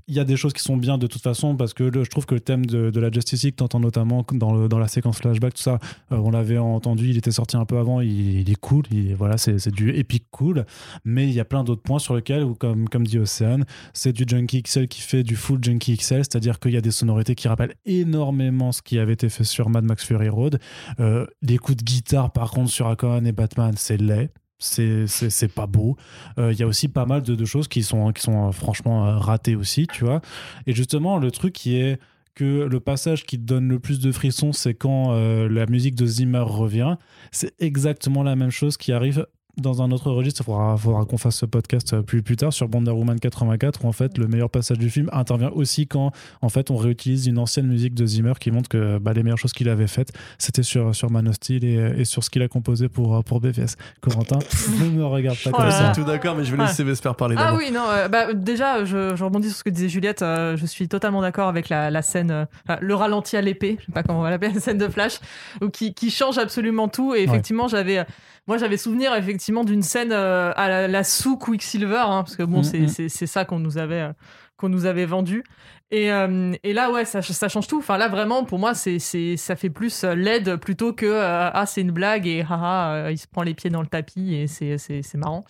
il 0.08 0.16
y 0.16 0.20
a 0.20 0.24
des 0.24 0.36
choses 0.38 0.54
qui 0.54 0.62
sont 0.62 0.78
bien 0.78 0.98
de 0.98 1.08
toute 1.08 1.22
façon 1.22 1.56
parce 1.56 1.74
que 1.74 1.92
je 1.94 2.10
trouve 2.10 2.26
que 2.26 2.36
le 2.36 2.42
thème 2.42 2.66
de, 2.66 3.00
la 3.00 3.12
Justice 3.12 3.44
League, 3.44 3.56
t'entends 3.56 3.80
notamment 3.80 4.26
dans, 4.34 4.68
dans 4.68 4.80
la 4.80 4.88
séquence 4.88 5.18
flashback, 5.18 5.54
tout 5.56 5.62
ça, 5.62 5.80
euh, 6.12 6.18
on 6.18 6.32
l'avait 6.32 6.58
entendu, 6.58 7.10
il 7.10 7.18
était 7.18 7.32
sorti 7.32 7.58
un 7.58 7.66
peu 7.66 7.78
avant, 7.78 8.02
il, 8.02 8.50
est 8.50 8.60
cool, 8.60 8.84
il- 8.92 9.16
voilà, 9.16 9.38
c'est 9.38 9.70
du 9.70 9.92
épique 9.92 10.26
cool, 10.32 10.66
mais 11.06 11.28
il 11.28 11.34
y 11.34 11.40
a 11.40 11.46
plein 11.46 11.64
d'autres 11.64 11.82
points 11.82 12.00
sur 12.00 12.16
lesquels, 12.16 12.46
comme, 12.60 12.88
comme 12.90 13.06
dit 13.06 13.18
Océane, 13.20 13.66
c'est 13.94 14.14
du 14.14 14.26
Junkie 14.28 14.64
XL 14.64 14.88
qui 14.88 15.02
fait 15.02 15.24
du 15.24 15.36
full 15.36 15.60
Junkie 15.64 15.98
XL, 15.98 16.18
c'est-à-dire 16.20 16.60
qu'il 16.60 16.72
y 16.72 16.78
a 16.78 16.82
des 16.82 16.92
sonorités 16.92 17.36
qui 17.36 17.48
rappellent 17.48 17.76
énormément 17.86 18.72
ce 18.72 18.82
qui 18.82 19.00
avait 19.00 19.14
été 19.14 19.30
fait 19.30 19.44
sur 19.44 19.70
Mad 19.70 19.84
Max 19.84 20.04
Fury 20.06 20.30
Road. 20.30 20.60
Euh, 21.00 21.26
les 21.42 21.58
coups 21.58 21.78
de 21.78 21.84
guitare, 21.84 22.32
par 22.32 22.52
contre, 22.52 22.70
sur 22.70 22.88
Aquaman 22.88 23.26
et 23.26 23.32
Batman, 23.32 23.74
c'est 23.78 23.98
laid. 23.98 24.30
C'est, 24.62 25.54
pas 25.54 25.66
beau. 25.66 25.98
Euh, 26.38 26.54
Il 26.54 26.60
y 26.60 26.64
a 26.64 26.68
aussi 26.68 26.88
pas 26.88 27.06
mal 27.06 27.24
de, 27.24 27.46
choses 27.46 27.68
qui 27.68 27.84
sont, 27.84 28.12
qui 28.12 28.22
sont 28.22 28.48
euh, 28.48 28.52
franchement 28.52 29.08
euh, 29.08 29.18
ratées 29.18 29.56
aussi, 29.56 29.88
tu 29.88 30.06
vois. 30.06 30.22
Et 30.68 30.74
justement, 30.74 31.18
le 31.18 31.32
truc 31.32 31.54
qui 31.54 31.78
est 31.78 32.00
que 32.36 32.64
le 32.64 32.80
passage 32.80 33.26
qui 33.26 33.38
donne 33.38 33.68
le 33.68 33.80
plus 33.80 34.00
de 34.00 34.12
frissons, 34.12 34.54
c'est 34.54 34.74
quand 34.74 35.12
euh, 35.12 35.50
la 35.50 35.66
musique 35.66 35.96
de 35.96 36.06
Zimmer 36.06 36.44
revient. 36.46 36.96
C'est 37.32 37.54
exactement 37.60 38.24
la 38.24 38.36
même 38.36 38.52
chose 38.52 38.78
qui 38.78 38.92
arrive 38.92 39.28
dans 39.58 39.82
un 39.82 39.92
autre 39.92 40.12
registre. 40.12 40.42
Il 40.42 40.46
faudra, 40.46 40.78
faudra 40.78 41.06
qu'on 41.06 41.18
fasse 41.18 41.36
ce 41.38 41.46
podcast 41.46 41.94
euh, 41.94 42.02
plus, 42.02 42.22
plus 42.22 42.36
tard 42.36 42.54
sur 42.54 42.68
Wonder 42.74 42.92
Woman 42.92 43.20
84, 43.20 43.84
où 43.84 43.88
en 43.88 43.92
fait 43.92 44.18
le 44.18 44.28
meilleur 44.28 44.50
passage 44.50 44.78
du 44.80 44.90
film 44.90 45.10
intervient 45.12 45.50
aussi 45.50 45.88
quand 45.88 46.12
en 46.42 46.50
fait 46.50 46.72
on 46.72 46.78
réutilise 46.78 47.28
une 47.28 47.38
ancienne 47.38 47.68
musique 47.68 47.94
de 47.94 48.06
Zimmer 48.06 48.34
qui 48.40 48.52
montre 48.52 48.70
que 48.70 48.98
bah, 48.98 49.14
les 49.14 49.24
meilleures 49.24 49.38
choses 49.38 49.54
qu'il 49.54 49.70
avait 49.70 49.88
faites, 49.88 50.12
c'était 50.38 50.64
sur, 50.64 50.96
sur 50.96 51.12
Man 51.12 51.28
of 51.28 51.36
Steel 51.36 51.64
et, 51.64 52.02
et 52.02 52.06
sur 52.06 52.24
ce 52.24 52.30
qu'il 52.30 52.42
a 52.42 52.48
composé 52.48 52.90
pour, 52.90 53.16
euh, 53.16 53.22
pour 53.22 53.42
BVS. 53.42 53.76
Corentin, 54.02 54.40
ne 54.82 54.90
me 54.90 55.06
regarde 55.06 55.38
pas 55.44 55.50
Oh 55.54 55.58
comme 55.58 55.66
Je 55.66 55.72
ça. 55.72 55.94
suis 55.94 56.02
tout 56.04 56.08
d'accord, 56.08 56.36
mais 56.36 56.44
je 56.44 56.56
vais 56.56 56.64
laisser 56.64 56.84
Vesper 56.84 57.12
parler 57.18 57.36
Ah 57.38 57.56
oui, 57.56 57.72
non, 57.72 57.84
euh, 57.90 58.08
bah, 58.08 58.34
déjà, 58.34 58.86
je, 58.86 59.16
je 59.16 59.24
rebondis 59.24 59.50
sur 59.50 59.58
ce 59.58 59.64
que 59.64 59.70
disait 59.70 59.90
Juliette. 59.90 60.22
euh, 60.22 60.56
je 60.58 60.66
suis 60.66 60.88
totalement 60.88 61.22
d'accord 61.22 61.48
avec 61.50 61.70
la, 61.70 61.92
la 61.92 62.02
scène, 62.02 62.32
euh, 62.32 62.46
le 62.80 62.96
ralenti 62.96 63.38
à 63.38 63.42
l'épée, 63.42 63.78
je 63.80 63.86
sais 63.86 63.92
pas 63.92 64.04
comment 64.04 64.20
on 64.20 64.24
va 64.24 64.30
l'appeler, 64.30 64.52
la 64.56 64.60
scène 64.60 64.78
de 64.78 64.88
Flash, 64.88 65.20
ou 65.62 65.70
qui, 65.70 65.94
qui 65.94 66.10
change 66.10 66.38
absolument 66.38 66.88
tout. 66.88 67.14
Et 67.16 67.24
effectivement, 67.24 67.68
j'avais, 67.68 68.06
moi 68.48 68.58
j'avais 68.58 68.78
souvenir 68.78 69.14
effectivement 69.16 69.64
d'une 69.64 69.84
scène 69.84 70.12
euh, 70.12 70.52
à 70.56 70.68
la, 70.70 70.88
la 70.88 71.04
sous 71.04 71.38
Quicksilver, 71.38 72.04
hein, 72.06 72.24
parce 72.24 72.36
que 72.36 72.44
bon, 72.44 72.60
Mm, 72.60 72.64
c'est 72.64 72.80
mm. 72.80 73.10
c'est- 73.10 73.26
ça 73.28 73.46
qu'on 73.46 73.60
nous 73.60 73.78
avait 73.78 74.02
euh, 74.02 74.14
qu'on 74.58 74.70
nous 74.70 74.86
avait 74.86 75.06
vendu. 75.06 75.44
Et, 75.90 76.12
euh, 76.12 76.54
et 76.64 76.72
là, 76.74 76.90
ouais, 76.92 77.04
ça, 77.04 77.22
ça 77.22 77.50
change 77.50 77.68
tout. 77.68 77.80
Enfin, 77.80 77.98
là, 77.98 78.08
vraiment, 78.08 78.46
pour 78.46 78.60
moi, 78.60 78.74
c'est 78.74 79.00
ça 79.00 79.56
fait 79.56 79.70
plus 79.70 80.04
LED 80.04 80.56
plutôt 80.58 80.94
que 80.94 81.20
ah, 81.22 81.66
c'est 81.66 81.82
une 81.82 81.92
blague 81.92 82.28
et 82.28 82.42
haha, 82.48 82.94
euh, 82.94 83.12
il 83.12 83.18
se 83.18 83.28
prend 83.28 83.42
les 83.44 83.54
pieds 83.54 83.70
dans 83.70 83.82
le 83.82 83.88
tapis 83.88 84.36
et 84.36 84.48
c'est 84.48 85.16
marrant. 85.16 85.44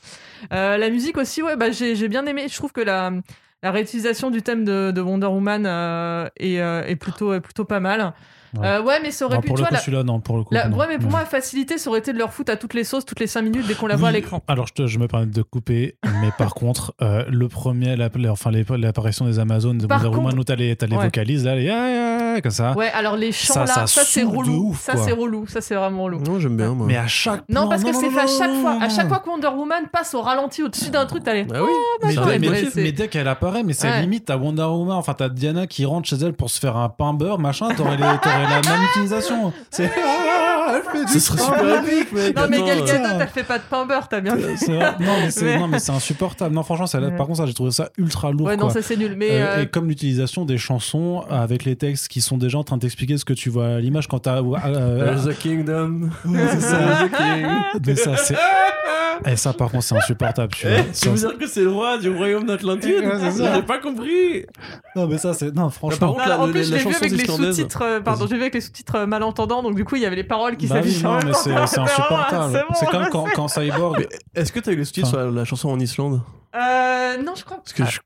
La 0.49 0.89
musique 0.89 1.18
aussi, 1.18 1.43
ouais, 1.43 1.55
bah, 1.57 1.72
j'ai 1.72 1.95
j'ai 1.95 2.07
bien 2.07 2.26
aimé. 2.26 2.45
Je 2.49 2.55
trouve 2.55 2.72
que 2.72 2.81
la 2.81 3.11
la 3.63 3.69
réutilisation 3.72 4.31
du 4.31 4.41
thème 4.41 4.65
de, 4.65 4.91
de 4.91 5.01
Wonder 5.01 5.27
Woman 5.27 5.65
est, 6.39 6.55
est 6.55 6.95
plutôt 6.95 7.34
est 7.34 7.41
plutôt 7.41 7.65
pas 7.65 7.80
mal. 7.80 8.13
Ouais. 8.57 8.68
Euh, 8.68 8.82
ouais, 8.84 8.99
mais 9.02 9.11
ça 9.11 9.26
aurait 9.26 9.36
Non, 9.36 9.41
pu. 9.41 9.48
pour 9.48 9.57
le 9.57 9.64
coup, 9.64 9.69
la- 9.73 9.80
celui-là, 9.80 10.03
non, 10.03 10.19
pour 10.19 10.38
le 10.38 10.44
coup. 10.44 10.53
la- 10.53 10.68
non. 10.68 10.78
ouais, 10.78 10.88
mais 10.90 10.95
pour 10.98 11.06
Ouais. 11.06 11.11
moi, 11.11 11.19
la 11.22 11.26
facilité, 11.26 11.78
ça 11.78 11.90
aurait 11.90 11.99
été 11.99 12.11
de 12.11 12.18
leur 12.18 12.34
foutre 12.34 12.52
à 12.52 12.57
toutes 12.57 12.73
les 12.73 12.84
sauces, 12.84 13.06
toutes 13.06 13.19
les 13.22 13.28
5 13.28 13.41
minutes 13.44 13.65
dès 13.68 13.76
qu'on 13.76 13.88
la 13.88 13.95
voit 13.95 14.10
à 14.10 14.11
l'écran. 14.11 14.44
Alors, 14.48 14.68
je, 14.68 14.73
te- 14.73 14.88
je 14.88 14.99
me 14.99 15.07
permets 15.07 15.26
de 15.28 15.41
couper, 15.41 15.95
mais 16.22 16.30
par 16.38 16.53
contre, 16.53 16.94
euh, 17.02 17.23
le 17.30 17.48
premier, 17.48 17.95
la- 17.95 18.10
enfin, 18.30 18.52
l'apparition 18.52 19.26
des 19.26 19.40
Amazones 19.40 19.78
de 19.78 19.88
Wonder 19.88 20.07
Woman 20.07 20.38
où 20.40 20.44
t'as 20.44 20.56
les, 20.56 20.76
t'as 20.76 20.88
les 20.88 20.98
vocalises, 20.98 21.45
là, 21.45 21.56
les 21.56 21.64
comme 22.41 22.52
ça. 22.52 22.72
Ouais, 22.74 22.90
alors 22.94 23.18
les 23.18 23.32
chants 23.32 23.53
Ça, 23.53 23.60
là, 23.62 23.68
ça 23.68 23.88
ça, 23.88 24.02
c'est 24.06 24.24
relou. 24.24 24.70
ouf, 24.70 24.82
ça 24.82 24.94
c'est 24.95 25.12
relou. 25.12 25.45
Ça 25.48 25.60
c'est 25.62 25.76
vraiment 25.76 26.03
relou. 26.03 26.20
Non, 26.20 26.40
j'aime 26.40 26.56
bien, 26.56 26.70
moi. 26.70 26.86
Mais 26.88 26.98
à 26.98 27.08
chaque 27.08 27.41
Non, 27.49 27.62
plan- 27.62 27.70
parce 27.70 27.84
que 27.84 27.94
c'est 27.94 28.10
fait 28.10 28.20
à 28.22 28.28
chaque 28.28 28.53
fois. 28.62 28.78
À 28.82 28.90
chaque 28.90 29.08
fois 29.10 29.20
que 29.20 29.30
Wonder 29.30 29.48
Woman 29.48 29.86
passe 29.91 30.14
au 30.14 30.22
ralenti 30.22 30.64
au-dessus 30.64 30.90
d'un 30.91 31.06
truc, 31.06 31.24
t'as 31.24 31.34
les. 31.34 31.48
Ah 31.53 31.64
oui. 31.64 31.70
Mais, 32.03 32.16
dès, 32.16 32.36
et 32.64 32.70
mais- 32.76 32.91
dès 32.91 33.08
qu'elle 33.08 33.28
apparaît, 33.28 33.64
mais 33.64 33.74
c'est 33.74 33.90
Ouais. 33.90 34.02
limite, 34.02 34.26
t'as 34.26 34.38
Wonder 34.38 34.62
Woman, 34.64 34.95
enfin 34.95 35.14
t'as 35.14 35.30
Diana 35.30 35.68
qui 35.68 35.86
rentre 35.86 36.08
chez 36.08 36.16
elle 36.18 36.34
pour 36.34 36.49
se 36.49 36.60
faire 36.60 36.78
un 36.78 36.90
pain 36.90 37.14
beurre, 37.14 37.40
machin, 37.40 37.70
t'aurais, 37.76 37.98
les- 37.98 38.03
t'aurais 38.22 38.44
la 38.44 38.62
même 38.70 38.84
utilisation. 38.91 39.52
C'est. 39.70 39.91
Ah, 40.73 40.80
elle 40.84 40.99
fait 40.99 41.06
du 41.06 41.11
Ce 41.14 41.19
serait 41.19 41.38
super 41.39 41.84
épique, 41.85 42.11
mec. 42.14 42.35
Non, 42.35 42.43
mais 42.49 42.57
Gal 42.61 42.80
euh, 42.80 42.85
Gadot, 42.85 43.10
elle 43.22 43.27
fait 43.27 43.43
pas 43.43 43.57
de 43.57 43.64
pain 43.69 43.85
beurre, 43.85 44.07
t'as 44.07 44.22
bien 44.22 44.35
vu. 44.35 44.43
C'est 44.57 44.73
vrai. 44.73 44.93
Non, 44.99 45.68
mais 45.69 45.80
c'est, 45.80 45.91
insupportable. 45.91 46.53
Non, 46.56 46.64
franchement, 46.64 46.88
ça, 46.88 46.99
Ouais. 46.99 47.15
par 47.18 47.26
contre, 47.27 47.39
ça, 47.39 47.45
j'ai 47.45 47.53
trouvé 47.53 47.72
ça 47.72 47.89
ultra 47.98 48.31
lourd. 48.31 48.48
Ouais, 48.48 48.57
non, 48.57 48.69
ça 48.69 48.81
c'est 48.81 48.95
nul. 48.98 49.15
Mais 49.18 49.30
Euh, 49.31 49.45
euh, 49.57 49.61
Et 49.64 49.68
comme 49.68 49.88
l'utilisation 49.89 50.45
des 50.45 50.57
chansons 50.57 51.23
avec 51.30 51.65
les 51.65 51.76
textes 51.76 52.07
qui 52.07 52.22
sont 52.22 52.38
déjà 52.38 52.57
en 52.57 52.64
train 52.64 52.77
de 52.77 52.81
t'expliquer 52.81 53.18
ce 53.18 53.26
que 53.26 53.34
tu 53.34 53.49
vois 53.49 53.68
à 53.68 53.80
l'image 53.80 54.07
quand 54.07 54.19
t'as. 54.19 54.41
euh, 54.41 54.56
euh, 54.65 55.06
There's 55.06 55.27
a 55.27 55.34
kingdom. 55.34 56.10
C'est 56.26 56.61
ça. 56.61 56.77
Mais 57.85 57.95
ça, 57.95 58.15
c'est. 58.18 58.35
Et 59.27 59.35
ça, 59.35 59.53
par 59.53 59.69
contre, 59.69 59.84
c'est 59.84 59.95
insupportable. 59.95 60.52
Tu 60.53 60.68
vois. 60.68 60.77
Eh, 60.80 60.91
tu 60.99 61.10
veux 61.10 61.15
dire 61.15 61.38
que 61.38 61.45
c'est 61.48 61.61
le 61.61 61.69
roi 61.69 61.99
du 61.99 62.10
royaume 62.10 62.45
d'Atlantide 62.48 63.02
Ouais, 63.03 63.11
c'est 63.19 63.31
ça. 63.31 63.53
J'ai 63.56 63.61
pas 63.61 63.77
compris. 63.77 64.45
Non, 64.95 65.06
mais 65.07 65.19
ça, 65.19 65.34
c'est. 65.35 65.53
Non, 65.53 65.64
par 65.64 65.73
franchement. 65.73 66.14
contre, 66.14 66.23
non, 66.23 66.30
la- 66.30 66.39
en 66.41 66.48
plus, 66.49 66.64
je 66.68 66.72
l'ai 66.72 66.77
vu 66.80 66.84
chanson 66.85 66.98
avec 67.06 67.11
les 67.11 67.26
sous-titres. 67.26 67.81
euh, 67.84 67.99
pardon, 67.99 68.26
j'ai 68.27 68.35
vu 68.35 68.41
avec 68.41 68.56
les 68.56 68.61
sous-titres 68.61 68.95
euh, 68.95 69.06
malentendants, 69.06 69.61
donc 69.61 69.76
du 69.76 69.85
coup, 69.85 69.95
il 69.95 70.02
y 70.02 70.06
avait 70.07 70.15
les 70.15 70.23
paroles 70.23 70.57
qui 70.62 70.68
Bah 70.68 70.82
oui, 70.84 71.02
en 71.06 71.10
non, 71.14 71.20
mais 71.26 71.32
temps. 71.32 71.38
c'est, 71.38 71.54
insupportable. 71.56 72.64
c'est 72.74 72.86
bon, 72.86 72.92
comme 72.92 73.08
quand, 73.10 73.26
quand 73.36 73.48
Cyborg. 73.48 74.08
Est-ce 74.36 74.52
que 74.52 74.60
t'as 74.60 74.72
eu 74.72 74.76
le 74.76 74.86
sous-titre 74.86 75.08
Enfin. 75.08 75.18
sur 75.18 75.26
la, 75.26 75.32
la 75.32 75.46
chanson 75.46 75.70
en 75.70 75.80
Islande? 75.80 76.22
Euh, 76.56 77.18
non, 77.24 77.34
je 77.36 77.44
crois 77.46 77.58
Parce 77.58 77.74
que 77.74 77.84
je. 77.86 78.00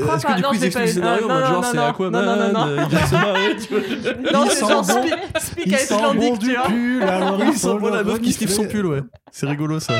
crois 0.00 0.14
Est-ce 0.16 0.22
pas. 0.26 0.32
que 0.32 0.36
du 0.36 0.42
Non, 0.42 0.48
coup 0.50 0.54
je 0.54 0.58
ils 0.58 0.60
l'ai 0.62 0.66
expliquent 0.66 0.72
pas 0.74 0.80
le 0.80 0.86
scénario 0.92 1.28
Non, 1.28 1.34
non, 1.34 1.40
genre 1.46 1.52
non, 1.62 1.68
c'est 1.70 1.76
non. 1.76 1.84
Aquaman, 1.86 2.24
Non, 2.24 2.36
non, 2.36 2.52
non, 2.52 2.82
il 2.84 2.88
vient 2.88 3.00
de 3.00 3.06
se 3.06 3.14
marrer, 3.14 3.56
tu 3.56 3.68
vois. 3.74 4.32
Non, 4.32 4.44
Il 4.44 4.50
c'est 4.50 4.60
genre 4.60 4.86
bon. 4.86 5.06
speak, 5.38 5.66
Icelandic, 5.66 6.20
bon 6.32 6.36
tu 6.38 6.46
du 6.48 6.54
vois. 6.54 6.64
pull, 6.66 7.02
alors 7.02 7.36
Oui, 7.40 7.46
il 7.52 7.58
sent 7.58 7.78
bon 7.80 7.90
la 7.92 8.02
meuf 8.04 8.20
qui 8.20 8.32
sniffe 8.32 8.50
son 8.52 8.64
pull, 8.66 8.86
ouais. 8.86 9.00
C'est 9.32 9.46
rigolo 9.46 9.80
ça. 9.80 9.94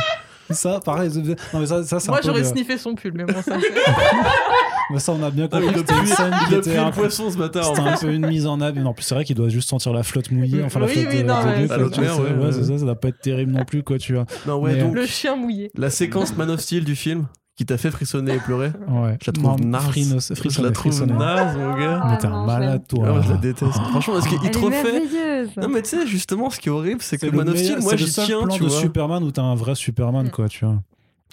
Ça, 0.50 0.80
pareil. 0.84 1.10
Non, 1.54 1.60
mais 1.60 1.66
ça, 1.66 1.82
ça 1.84 1.98
Moi, 2.10 2.20
j'aurais 2.22 2.40
le- 2.40 2.44
sniffé 2.46 2.76
son 2.78 2.94
pull, 2.94 3.12
mais 3.14 3.24
bon, 3.24 3.40
ça. 3.42 3.56
Mais 4.90 4.98
ça, 4.98 5.12
on 5.12 5.22
a 5.22 5.30
bien 5.30 5.48
compris 5.48 5.66
il 5.66 5.72
que 5.72 5.78
a 5.78 5.78
c'était 5.78 5.98
une 5.98 6.06
scène 6.06 6.34
qui 6.46 6.54
était 6.56 6.76
un 6.76 6.90
poisson 6.90 7.30
ce 7.30 7.38
bâtard. 7.38 7.64
C'était 7.64 7.80
en 7.80 7.86
un 7.86 7.96
peu 7.96 8.12
une 8.12 8.26
mise 8.26 8.46
en 8.46 8.60
abîme. 8.60 8.82
Non, 8.84 8.92
plus 8.92 9.02
c'est 9.02 9.14
vrai 9.14 9.24
qu'il 9.24 9.34
doit 9.34 9.48
juste 9.48 9.70
sentir 9.70 9.94
la 9.94 10.02
flotte 10.02 10.30
mouillée. 10.30 10.62
Enfin, 10.62 10.78
la 10.78 10.86
Oui, 10.86 10.92
flotte 10.92 11.06
oui, 11.10 11.22
de- 11.22 11.26
non, 11.26 11.36
ouais, 11.36 11.44
Ouais, 11.46 12.44
ouais. 12.44 12.52
c'est 12.52 12.64
ça, 12.64 12.78
ça 12.78 12.84
doit 12.84 12.94
pas 12.94 13.08
être 13.08 13.18
terrible 13.20 13.52
non 13.52 13.64
plus, 13.64 13.82
quoi, 13.82 13.96
tu 13.96 14.12
vois. 14.14 14.26
Non, 14.46 14.56
ouais, 14.56 14.74
Mais, 14.74 14.82
donc 14.82 14.94
Le 14.94 15.06
chien 15.06 15.36
mouillé. 15.36 15.70
la 15.74 15.88
séquence 15.88 16.36
Man 16.36 16.50
of 16.50 16.60
Steel 16.60 16.84
du 16.84 16.96
film 16.96 17.26
qui 17.56 17.64
t'a 17.66 17.76
fait 17.78 17.90
frissonner 17.90 18.34
et 18.34 18.38
pleurer. 18.38 18.72
Ouais. 18.88 19.16
Je 19.22 19.30
la 19.30 19.32
trouve 19.32 19.44
Non, 19.44 19.56
naze. 19.58 19.90
Je 19.94 20.62
la 20.62 20.70
trouve 20.70 20.74
frissonner. 20.74 21.12
naze, 21.12 21.56
mon 21.56 21.76
gars. 21.78 22.00
Ah 22.02 22.08
Mais 22.10 22.18
t'es 22.18 22.26
un 22.26 22.44
malade, 22.46 22.82
Ah, 22.84 22.88
toi. 22.88 23.08
moi, 23.12 23.22
je 23.22 23.30
la 23.30 23.36
déteste. 23.36 23.72
Franchement, 23.72 24.14
parce 24.14 24.26
qu'il 24.26 24.38
refait. 24.38 24.70
merveilleuse. 24.70 25.50
Non, 25.56 25.68
mais 25.68 25.82
tu 25.82 25.90
sais, 25.90 26.06
justement, 26.06 26.50
ce 26.50 26.58
qui 26.58 26.68
est 26.68 26.72
horrible, 26.72 27.00
c'est 27.02 27.16
que 27.16 27.26
C'est 27.26 27.30
le 27.30 27.36
Man 27.36 27.48
of 27.48 27.56
Steel, 27.56 27.78
moi, 27.80 27.90
c'est 27.92 27.98
j'y 27.98 28.04
le 28.04 28.10
seul 28.10 28.26
tiens, 28.26 28.42
plan 28.44 28.54
tu 28.56 28.62
de 28.64 28.68
vois. 28.68 28.80
Superman 28.80 29.22
où 29.24 29.30
t'as 29.30 29.42
un 29.42 29.54
vrai 29.54 29.74
Superman, 29.74 30.30
quoi, 30.30 30.48
tu 30.48 30.64
vois. 30.64 30.82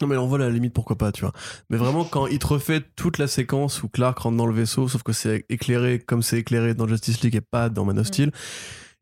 Non, 0.02 0.08
mais 0.08 0.18
on 0.18 0.26
voit 0.26 0.40
la 0.40 0.50
limite, 0.50 0.74
pourquoi 0.74 0.98
pas, 0.98 1.12
tu 1.12 1.22
vois. 1.22 1.32
Mais 1.70 1.78
vraiment, 1.78 2.04
quand 2.04 2.26
il 2.28 2.40
te 2.40 2.48
refait 2.48 2.82
toute 2.96 3.18
la 3.20 3.28
séquence 3.28 3.84
où 3.84 3.88
Clark 3.90 4.18
rentre 4.20 4.38
dans 4.38 4.48
le 4.48 4.54
vaisseau, 4.54 4.88
sauf 4.88 5.04
que 5.04 5.14
c'est 5.14 5.46
éclairé 5.50 6.00
comme 6.00 6.24
c'est 6.24 6.40
éclairé 6.40 6.74
dans 6.74 6.88
Justice 6.88 7.22
League 7.22 7.36
et 7.36 7.42
pas 7.42 7.70
dans 7.70 7.86
Man 7.86 8.00
of 8.00 8.08
Steel, 8.08 8.32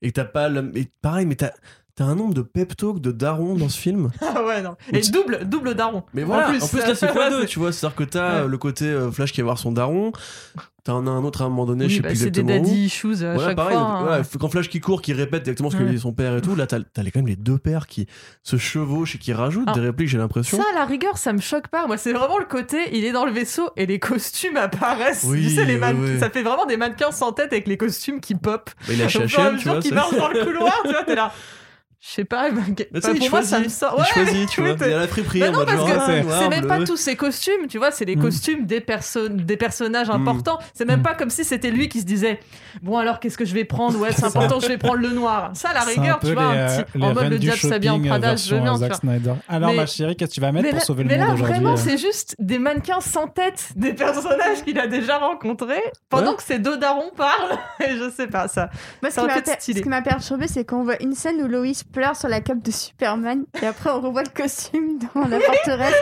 et 0.01 0.07
que 0.09 0.13
t'as 0.13 0.25
pas 0.25 0.49
le. 0.49 0.71
et 0.77 0.87
pareil, 1.01 1.25
mais 1.25 1.35
t'as. 1.35 1.51
T'as 1.99 2.05
un 2.05 2.15
nombre 2.15 2.33
de 2.33 2.41
pep 2.41 2.77
talks 2.77 3.01
de 3.01 3.11
darons 3.11 3.55
dans 3.55 3.67
ce 3.67 3.77
film. 3.77 4.09
Ah 4.21 4.41
ouais, 4.45 4.61
non. 4.61 4.77
Et 4.93 5.01
double, 5.01 5.41
double 5.45 5.75
daron. 5.75 6.03
Mais 6.13 6.23
voilà, 6.23 6.47
en 6.49 6.67
plus, 6.67 6.77
là, 6.77 6.95
c'est 6.95 7.11
quoi 7.11 7.29
deux, 7.29 7.45
tu 7.45 7.59
vois? 7.59 7.73
C'est-à-dire 7.73 7.95
que 7.97 8.03
t'as 8.05 8.19
Ouais. 8.35 8.39
euh, 8.43 8.47
le 8.47 8.57
côté 8.57 8.85
euh, 8.85 9.11
Flash 9.11 9.33
qui 9.33 9.41
va 9.41 9.45
voir 9.45 9.57
son 9.57 9.73
daron, 9.73 10.13
t'en 10.85 11.05
as 11.07 11.09
un 11.09 11.23
autre 11.25 11.41
à 11.41 11.45
un 11.45 11.49
moment 11.49 11.65
donné, 11.65 11.89
je 11.89 11.89
Oui, 11.89 11.95
sais 11.97 12.01
bah, 12.03 12.07
plus 12.09 12.15
c'est 12.17 12.31
des 12.31 12.39
exactement 12.39 12.63
daddy 12.69 12.85
issues 12.85 13.23
à 13.25 13.33
Voilà, 13.33 13.49
chaque 13.49 13.55
pareil, 13.57 13.75
fois. 13.77 13.85
hein. 13.85 14.01
voilà, 14.03 14.23
quand 14.39 14.47
Flash 14.47 14.69
qui 14.69 14.79
court, 14.79 15.01
qui 15.01 15.11
répète 15.11 15.41
exactement 15.41 15.69
ce 15.71 15.75
que 15.75 15.83
Ouais. 15.83 15.89
dit 15.89 15.99
son 15.99 16.13
père 16.13 16.37
et 16.37 16.41
tout, 16.41 16.55
là 16.55 16.67
t'as 16.67 16.77
les- 17.03 17.11
quand 17.11 17.19
même 17.19 17.27
les 17.27 17.35
deux 17.35 17.57
pères 17.57 17.85
qui 17.85 18.07
se 18.43 18.55
chevauchent 18.55 19.15
et 19.15 19.17
qui 19.17 19.33
rajoutent 19.33 19.67
Ah. 19.67 19.73
des 19.73 19.81
répliques, 19.81 20.07
j'ai 20.07 20.17
l'impression. 20.19 20.57
Ça, 20.57 20.63
à 20.73 20.79
la 20.79 20.85
rigueur, 20.85 21.17
ça 21.17 21.33
me 21.33 21.41
choque 21.41 21.67
pas. 21.67 21.85
Moi, 21.85 21.97
c'est 21.97 22.13
vraiment 22.13 22.37
le 22.39 22.45
côté, 22.45 22.77
il 22.93 23.03
est 23.03 23.11
dans 23.11 23.25
le 23.25 23.31
vaisseau 23.33 23.69
et 23.75 23.85
les 23.87 23.99
costumes 23.99 24.55
apparaissent. 24.55 25.25
Oui, 25.27 25.41
tu 25.43 25.49
sais, 25.55 25.65
les 25.65 25.73
ouais, 25.73 25.79
man- 25.79 25.99
ouais. 26.01 26.17
ça 26.19 26.29
fait 26.29 26.43
vraiment 26.43 26.65
des 26.65 26.77
mannequins 26.77 27.11
sans 27.11 27.33
tête 27.33 27.51
avec 27.51 27.67
les 27.67 27.75
costumes 27.75 28.21
qui 28.21 28.35
pop. 28.35 28.69
Bah, 28.87 28.93
il 28.93 29.01
a 29.01 29.07
HM, 29.07 29.27
tu 29.57 29.67
vois. 29.67 29.81
c'est- 29.81 29.91
marche 29.93 30.15
dans 30.15 30.29
le 30.29 30.45
couloir, 30.45 30.79
tu 30.85 30.91
vois, 30.91 31.03
t'es 31.03 31.15
là. 31.15 31.33
Je 32.01 32.07
sais 32.11 32.23
pas, 32.23 32.49
bah, 32.49 32.61
Mais 32.67 32.99
bah, 33.01 33.09
il 33.13 33.19
pour 33.19 33.29
moi, 33.31 33.41
ça 33.43 33.59
me 33.59 33.67
sort. 33.67 33.93
il 33.97 34.01
Ouais, 34.01 34.07
choisit, 34.25 34.49
tu 34.49 34.61
oui, 34.63 34.73
vois. 34.73 34.87
Il 34.87 34.93
a 34.93 34.99
la 34.99 35.07
friperie 35.09 35.39
Mais 35.41 35.49
en 35.49 35.51
non, 35.51 35.65
parce 35.65 35.77
genre, 35.77 35.87
que 35.87 35.93
ah, 36.31 36.39
c'est 36.39 36.47
même 36.49 36.65
pas 36.65 36.81
tous 36.85 36.95
ces 36.95 37.17
costumes, 37.17 37.67
tu 37.67 37.77
vois, 37.77 37.91
c'est 37.91 38.05
les 38.05 38.15
Mm. 38.15 38.21
costumes 38.21 38.65
des, 38.65 38.79
personnes, 38.79 39.35
des 39.35 39.57
personnages 39.57 40.07
Mm. 40.07 40.11
importants. 40.11 40.59
C'est 40.73 40.85
même 40.85 41.01
Mm. 41.01 41.03
pas 41.03 41.15
comme 41.15 41.29
si 41.29 41.43
c'était 41.43 41.71
lui 41.71 41.89
qui 41.89 41.99
se 41.99 42.05
disait 42.05 42.39
Bon, 42.81 42.97
alors 42.97 43.19
qu'est-ce 43.19 43.37
que 43.37 43.43
je 43.43 43.53
vais 43.53 43.65
prendre? 43.65 43.99
Ouais, 43.99 44.13
c'est 44.13 44.23
important, 44.23 44.61
je 44.61 44.67
vais 44.69 44.77
prendre 44.77 44.99
le 45.01 45.09
noir. 45.09 45.51
Ça, 45.55 45.69
à 45.69 45.73
la 45.73 45.81
rigueur, 45.81 46.19
tu 46.21 46.31
vois, 46.33 46.53
les, 46.53 46.59
un 46.59 46.61
euh, 46.69 46.83
petit- 46.83 46.97
les 46.97 47.03
en 47.03 47.13
mode 47.13 47.29
le 47.31 47.37
diable 47.37 47.57
s'habille 47.59 47.89
en 47.89 48.01
euh, 48.01 48.07
Prada, 48.07 48.35
je 48.37 48.55
veux 48.55 48.61
bien, 48.61 48.77
Zack. 48.77 48.95
Snyder. 48.95 49.33
Alors, 49.49 49.71
Mais- 49.71 49.75
ma 49.75 49.85
chérie, 49.85 50.15
qu'est-ce 50.15 50.29
que 50.29 50.35
tu 50.35 50.39
vas 50.41 50.53
mettre 50.53 50.63
Mais 50.63 50.69
pour 50.69 50.79
là, 50.79 50.85
sauver 50.85 51.03
le 51.03 51.09
mais 51.09 51.17
monde 51.17 51.27
là, 51.27 51.33
aujourd'hui 51.33 51.53
vraiment, 51.55 51.73
euh 51.73 51.77
c'est 51.77 51.97
juste 51.97 52.35
des 52.39 52.59
mannequins 52.59 53.01
sans 53.01 53.27
tête, 53.27 53.71
des 53.75 53.93
personnages 53.93 54.63
qu'il 54.63 54.79
a 54.79 54.87
déjà 54.87 55.17
rencontrés, 55.17 55.83
pendant 56.09 56.33
que 56.35 56.43
ces 56.43 56.59
deux 56.59 56.77
darons 56.77 57.11
parlent. 57.17 57.57
Et 57.85 57.97
je 57.97 58.09
sais 58.09 58.27
pas, 58.27 58.47
ça. 58.47 58.69
Moi, 59.01 59.11
ce 59.11 59.19
qui 59.19 59.25
m'a 59.27 59.33
pu 59.33 59.39
être 59.39 59.45
per- 59.45 59.59
stylé. 59.59 59.79
ce 59.79 59.83
qui 59.83 59.89
m'a 59.89 60.01
perturbé, 60.01 60.47
c'est 60.47 60.63
qu'on 60.63 60.83
voit 60.83 61.01
une 61.03 61.13
scène 61.13 61.41
où 61.41 61.47
Lois 61.47 61.59
pleure 61.91 62.15
sur 62.15 62.27
la 62.29 62.41
cape 62.41 62.61
de 62.61 62.71
Superman 62.71 63.45
et 63.61 63.65
après 63.65 63.89
on 63.89 63.99
revoit 64.01 64.23
le 64.23 64.29
costume 64.29 64.99
dans 65.15 65.27
la 65.27 65.39
forteresse. 65.39 65.95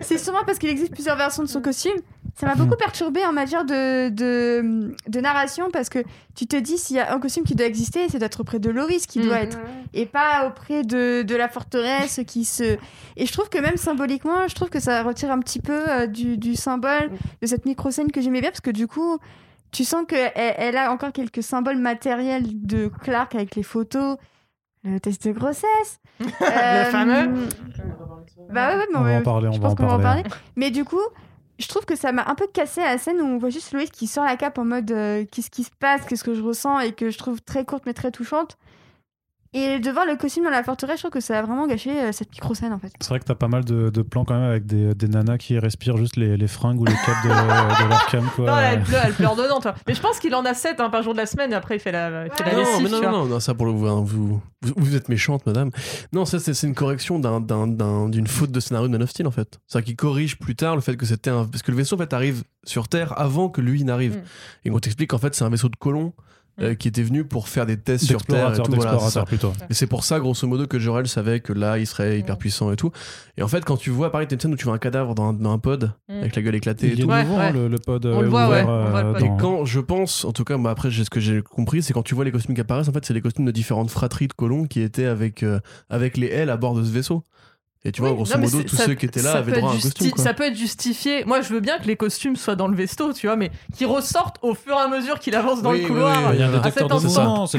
c'est 0.00 0.18
sûrement 0.18 0.44
parce 0.46 0.58
qu'il 0.58 0.68
existe 0.70 0.92
plusieurs 0.92 1.16
versions 1.16 1.42
de 1.42 1.48
son 1.48 1.60
costume. 1.60 1.96
Ça 2.36 2.46
m'a 2.46 2.56
beaucoup 2.56 2.74
perturbé 2.76 3.24
en 3.24 3.32
matière 3.32 3.64
de, 3.64 4.08
de, 4.08 4.92
de 5.08 5.20
narration 5.20 5.70
parce 5.72 5.88
que 5.88 6.00
tu 6.34 6.46
te 6.46 6.56
dis 6.56 6.78
s'il 6.78 6.96
y 6.96 6.98
a 6.98 7.14
un 7.14 7.20
costume 7.20 7.44
qui 7.44 7.54
doit 7.54 7.66
exister, 7.66 8.08
c'est 8.08 8.18
d'être 8.18 8.40
auprès 8.40 8.58
de 8.58 8.70
Lois 8.70 8.88
qui 9.08 9.20
doit 9.20 9.36
Mm. 9.36 9.42
être 9.42 9.58
et 9.92 10.04
pas 10.06 10.46
auprès 10.48 10.82
de, 10.82 11.22
de 11.22 11.36
la 11.36 11.48
forteresse 11.48 12.20
qui 12.26 12.44
se. 12.44 12.76
Et 13.16 13.26
je 13.26 13.32
trouve 13.32 13.48
que 13.48 13.58
même 13.58 13.76
symboliquement, 13.76 14.48
je 14.48 14.54
trouve 14.56 14.68
que 14.68 14.80
ça 14.80 15.04
retire 15.04 15.30
un 15.30 15.38
petit 15.38 15.60
peu 15.60 15.88
euh, 15.88 16.06
du, 16.08 16.36
du 16.36 16.56
symbole 16.56 17.12
de 17.40 17.46
cette 17.46 17.66
micro-scène 17.66 18.10
que 18.10 18.20
j'aimais 18.20 18.40
bien 18.40 18.50
parce 18.50 18.60
que 18.60 18.70
du 18.70 18.88
coup, 18.88 19.18
tu 19.70 19.84
sens 19.84 20.04
qu'elle 20.08 20.32
elle 20.34 20.76
a 20.76 20.90
encore 20.90 21.12
quelques 21.12 21.42
symboles 21.42 21.78
matériels 21.78 22.46
de 22.66 22.88
Clark 23.02 23.34
avec 23.36 23.54
les 23.54 23.62
photos, 23.62 24.16
le 24.84 25.00
test 25.00 25.26
de 25.26 25.32
grossesse. 25.32 26.00
Le 26.20 26.90
fameux. 26.90 27.48
Bah 28.50 28.70
ouais, 28.70 28.76
ouais, 28.76 28.86
mais 28.92 28.98
On 28.98 29.02
va 29.02 29.18
en 29.18 29.22
parler, 29.22 29.48
je 29.52 29.58
on 29.58 29.60
va 29.60 29.68
pense 29.68 29.72
en 29.72 29.76
qu'on 29.76 29.86
va 29.86 29.94
en 29.94 30.00
parler. 30.00 30.22
Mais 30.56 30.70
du 30.70 30.84
coup, 30.84 31.00
je 31.58 31.66
trouve 31.68 31.84
que 31.84 31.96
ça 31.96 32.12
m'a 32.12 32.24
un 32.28 32.34
peu 32.34 32.46
cassé 32.52 32.80
la 32.82 32.98
scène 32.98 33.20
où 33.20 33.24
on 33.24 33.38
voit 33.38 33.50
juste 33.50 33.72
Loïs 33.72 33.90
qui 33.90 34.06
sort 34.06 34.24
la 34.24 34.36
cape 34.36 34.58
en 34.58 34.64
mode 34.64 34.90
euh, 34.90 35.24
qu'est-ce 35.30 35.50
qui 35.50 35.64
se 35.64 35.70
passe, 35.78 36.04
qu'est-ce 36.04 36.24
que 36.24 36.34
je 36.34 36.42
ressens 36.42 36.80
et 36.80 36.92
que 36.92 37.10
je 37.10 37.18
trouve 37.18 37.40
très 37.40 37.64
courte 37.64 37.84
mais 37.86 37.94
très 37.94 38.10
touchante. 38.10 38.58
Et 39.56 39.78
de 39.78 39.90
voir 39.90 40.04
le 40.04 40.16
costume 40.16 40.42
dans 40.44 40.50
la 40.50 40.64
forteresse, 40.64 40.96
je 40.96 41.02
trouve 41.02 41.12
que 41.12 41.20
ça 41.20 41.38
a 41.38 41.42
vraiment 41.42 41.68
gâché 41.68 41.90
euh, 41.90 42.10
cette 42.12 42.30
micro-scène 42.32 42.72
en 42.72 42.78
fait. 42.80 42.92
C'est 43.00 43.08
vrai 43.08 43.20
que 43.20 43.24
t'as 43.24 43.36
pas 43.36 43.46
mal 43.46 43.64
de, 43.64 43.88
de 43.88 44.02
plans 44.02 44.24
quand 44.24 44.34
même 44.34 44.50
avec 44.50 44.66
des, 44.66 44.94
des 44.96 45.06
nanas 45.06 45.38
qui 45.38 45.56
respirent 45.60 45.96
juste 45.96 46.16
les, 46.16 46.36
les 46.36 46.48
fringues 46.48 46.80
ou 46.80 46.84
les 46.84 46.92
capes 46.92 47.22
de, 47.22 47.28
de 47.84 47.88
leur 47.88 48.06
cam, 48.06 48.28
quoi. 48.34 48.46
Non, 48.50 48.58
elle 48.58 48.82
pleure, 48.82 49.04
elle 49.06 49.12
pleure 49.14 49.36
dedans, 49.36 49.60
toi. 49.60 49.74
Mais 49.86 49.94
je 49.94 50.00
pense 50.00 50.18
qu'il 50.18 50.34
en 50.34 50.44
a 50.44 50.54
7 50.54 50.80
hein, 50.80 50.90
par 50.90 51.02
jour 51.04 51.12
de 51.12 51.18
la 51.18 51.26
semaine, 51.26 51.52
et 51.52 51.54
après 51.54 51.76
il 51.76 51.78
fait 51.80 51.92
la, 51.92 52.26
il 52.26 52.32
fait 52.32 52.44
la 52.44 52.52
Non, 52.52 52.58
lessive, 52.58 52.82
mais 52.82 52.90
non, 52.90 53.10
non, 53.12 53.24
non, 53.26 53.38
ça 53.40 53.54
pour 53.54 53.66
le 53.66 53.72
vous, 53.72 54.04
vous, 54.04 54.42
vous, 54.62 54.72
vous 54.76 54.96
êtes 54.96 55.08
méchante, 55.08 55.46
madame. 55.46 55.70
Non, 56.12 56.24
ça 56.24 56.40
c'est 56.40 56.66
une 56.66 56.74
correction 56.74 57.20
d'un- 57.20 57.40
d'un- 57.40 57.68
d'un- 57.68 58.08
d'une 58.08 58.26
faute 58.26 58.50
de 58.50 58.58
scénario 58.58 58.88
de 58.88 58.92
Man 58.92 59.02
of 59.04 59.10
Steel 59.10 59.28
en 59.28 59.30
fait. 59.30 59.60
C'est-à-dire 59.68 59.86
qu'il 59.86 59.96
corrige 59.96 60.36
plus 60.36 60.56
tard 60.56 60.74
le 60.74 60.80
fait 60.80 60.96
que 60.96 61.06
c'était 61.06 61.30
un. 61.30 61.44
Parce 61.44 61.62
que 61.62 61.70
le 61.70 61.76
vaisseau 61.76 61.94
en 61.94 61.98
fait 61.98 62.12
arrive 62.12 62.42
sur 62.64 62.88
Terre 62.88 63.16
avant 63.20 63.48
que 63.48 63.60
lui 63.60 63.84
n'arrive. 63.84 64.16
Mm. 64.16 64.22
Et 64.64 64.70
on 64.72 64.78
t'explique 64.80 65.10
qu'en 65.10 65.18
fait 65.18 65.32
c'est 65.36 65.44
un 65.44 65.50
vaisseau 65.50 65.68
de 65.68 65.76
colons 65.76 66.12
euh, 66.60 66.74
qui 66.74 66.88
était 66.88 67.02
venu 67.02 67.24
pour 67.24 67.48
faire 67.48 67.66
des 67.66 67.76
tests 67.76 68.04
sur 68.04 68.22
Terre. 68.24 68.54
Et 68.54 68.62
tout, 68.62 68.70
voilà, 68.72 68.98
ça. 68.98 69.24
plutôt. 69.24 69.52
Et 69.70 69.74
c'est 69.74 69.86
pour 69.86 70.04
ça, 70.04 70.20
grosso 70.20 70.46
modo, 70.46 70.66
que 70.66 70.78
Jorel 70.78 71.08
savait 71.08 71.40
que 71.40 71.52
là, 71.52 71.78
il 71.78 71.86
serait 71.86 72.18
hyper 72.18 72.38
puissant 72.38 72.70
et 72.72 72.76
tout. 72.76 72.90
Et 73.36 73.42
en 73.42 73.48
fait, 73.48 73.64
quand 73.64 73.76
tu 73.76 73.90
vois, 73.90 74.12
pareil, 74.12 74.26
t'as 74.28 74.36
une 74.36 74.40
scène 74.40 74.52
où 74.52 74.56
tu 74.56 74.64
vois 74.64 74.74
un 74.74 74.78
cadavre 74.78 75.14
dans 75.14 75.30
un, 75.30 75.32
dans 75.32 75.52
un 75.52 75.58
pod, 75.58 75.92
Mm. 76.08 76.18
avec 76.20 76.36
la 76.36 76.42
gueule 76.42 76.54
éclatée 76.54 76.86
et 76.88 76.92
Il 76.92 77.00
est 77.00 77.02
tout. 77.04 77.08
Ouais, 77.08 77.24
nouveau, 77.24 77.36
ouais. 77.38 77.52
le, 77.52 77.68
le 77.68 77.78
pod 77.78 78.04
On 78.06 78.20
le 78.20 78.26
euh, 78.26 78.30
voit, 78.30 78.46
ouvert, 78.46 78.66
ouais, 78.68 78.72
on 78.72 78.90
voit 78.90 79.02
le 79.02 79.08
euh, 79.08 79.12
pod. 79.14 79.22
Et 79.22 79.30
quand 79.40 79.64
je 79.64 79.80
pense, 79.80 80.24
en 80.24 80.32
tout 80.32 80.44
cas, 80.44 80.56
moi 80.56 80.70
après, 80.70 80.90
ce 80.90 81.08
que 81.10 81.20
j'ai 81.20 81.42
compris, 81.42 81.82
c'est 81.82 81.92
quand 81.92 82.02
tu 82.02 82.14
vois 82.14 82.24
les 82.24 82.32
costumes 82.32 82.54
qui 82.54 82.60
apparaissent, 82.60 82.88
en 82.88 82.92
fait, 82.92 83.04
c'est 83.04 83.14
les 83.14 83.20
costumes 83.22 83.44
de 83.46 83.50
différentes 83.50 83.90
fratries 83.90 84.28
de 84.28 84.32
colons 84.34 84.64
qui 84.66 84.80
étaient 84.82 85.06
avec, 85.06 85.42
euh, 85.42 85.60
avec 85.88 86.16
les 86.16 86.28
L 86.28 86.50
à 86.50 86.56
bord 86.56 86.74
de 86.74 86.84
ce 86.84 86.90
vaisseau. 86.90 87.24
Et 87.86 87.92
tu 87.92 88.00
vois, 88.00 88.10
Oui, 88.10 88.16
grosso 88.16 88.38
modo, 88.38 88.62
tous 88.62 88.76
ça- 88.76 88.84
ceux 88.86 88.94
qui 88.94 89.04
étaient 89.06 89.20
là 89.20 89.32
ça 89.32 89.38
avaient 89.38 89.52
peut 89.52 89.58
droit 89.60 89.70
à 89.70 89.74
un 89.74 89.76
être 89.76 89.82
costume. 89.82 90.10
quoi. 90.12 90.24
Ça 90.24 90.32
peut 90.32 90.44
être 90.44 90.56
justifié. 90.56 91.24
Moi, 91.26 91.42
je 91.42 91.52
veux 91.52 91.60
bien 91.60 91.78
que 91.78 91.86
les 91.86 91.96
costumes 91.96 92.34
soient 92.36 92.56
dans 92.56 92.68
le 92.68 92.74
vaisseau, 92.76 93.12
tu 93.12 93.26
vois, 93.26 93.36
mais 93.36 93.50
qui 93.76 93.84
ressortent 93.84 94.38
au 94.42 94.54
fur 94.54 94.74
et 94.74 94.80
à 94.80 94.88
mesure 94.88 95.18
qu'il 95.18 95.34
avance 95.34 95.60
dans 95.60 95.70
Oui, 95.72 95.82
le 95.82 95.86
couloir. 95.88 96.16
oui, 96.18 96.24
oui. 96.30 96.34
Il 96.36 96.40
y 96.40 96.42
a 96.42 96.48
un 96.48 96.52
détecteur 96.52 96.88
de 96.88 96.94
mouvement, 96.94 97.46
c'est 97.46 97.58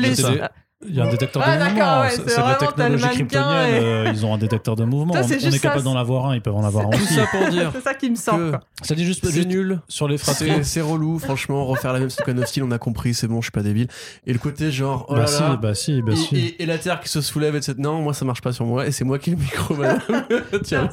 Il 0.87 0.95
y 0.95 1.01
a 1.01 1.05
un 1.05 1.09
détecteur 1.09 1.43
Ah, 1.45 1.55
de 1.55 1.59
d'accord, 1.59 1.75
mouvement. 1.75 2.01
ouais, 2.01 2.09
c'est 2.27 2.37
la 2.41 2.55
technologie 2.55 3.09
kryptonienne. 3.09 3.69
et- 3.75 3.79
euh, 3.85 4.11
ils 4.13 4.25
ont 4.25 4.33
un 4.33 4.37
détecteur 4.37 4.75
de 4.75 4.85
mouvement. 4.85 5.13
Toi, 5.13 5.21
on 5.23 5.47
on 5.47 5.51
est 5.51 5.59
capable 5.59 5.83
d'en 5.83 5.95
avoir 5.97 6.27
un, 6.27 6.35
ils 6.35 6.41
peuvent 6.41 6.55
en 6.55 6.63
avoir 6.63 6.87
un 6.87 6.89
Tout 6.91 7.01
aussi. 7.03 7.13
ça 7.15 7.25
pour 7.31 7.47
dire 7.49 7.71
C'est 7.73 7.83
ça 7.83 7.93
qui 7.93 8.09
me 8.09 8.15
quoi. 8.49 8.59
Ça 8.81 8.95
dit 8.95 9.05
juste, 9.05 9.25
c'est 9.29 9.45
nul. 9.45 9.79
sur 9.87 10.07
les 10.07 10.17
fratries. 10.17 10.63
C'est 10.63 10.81
relou, 10.81 11.19
franchement, 11.19 11.65
refaire 11.65 11.93
la 11.93 11.99
même 11.99 12.09
of 12.39 12.45
Steel, 12.47 12.63
on 12.63 12.71
a 12.71 12.77
compris, 12.77 13.13
c'est 13.13 13.27
bon, 13.27 13.41
je 13.41 13.45
suis 13.45 13.51
pas 13.51 13.61
débile. 13.63 13.87
Et 14.27 14.33
le 14.33 14.39
côté 14.39 14.71
genre, 14.71 15.05
oh 15.09 15.13
Bah 15.13 15.21
là 15.21 15.27
si, 15.27 15.41
là, 15.41 15.55
bah 15.61 15.73
si, 15.75 16.01
bah 16.01 16.11
et, 16.13 16.15
si. 16.15 16.35
et- 16.37 16.63
et 16.63 16.65
la 16.65 16.77
Terre 16.77 16.99
qui 16.99 17.09
se 17.09 17.21
soulève, 17.21 17.55
etc. 17.55 17.73
Non, 17.77 18.01
moi 18.01 18.13
ça 18.13 18.25
marche 18.25 18.41
pas 18.41 18.51
sur 18.53 18.65
moi, 18.65 18.85
et 18.87 18.91
c'est 18.91 19.03
moi 19.05 19.19
qui 19.19 19.31
ai 19.31 19.33
le 19.35 19.39
micro, 19.41 19.73
madame. 19.75 19.99
Tiens. 20.63 20.89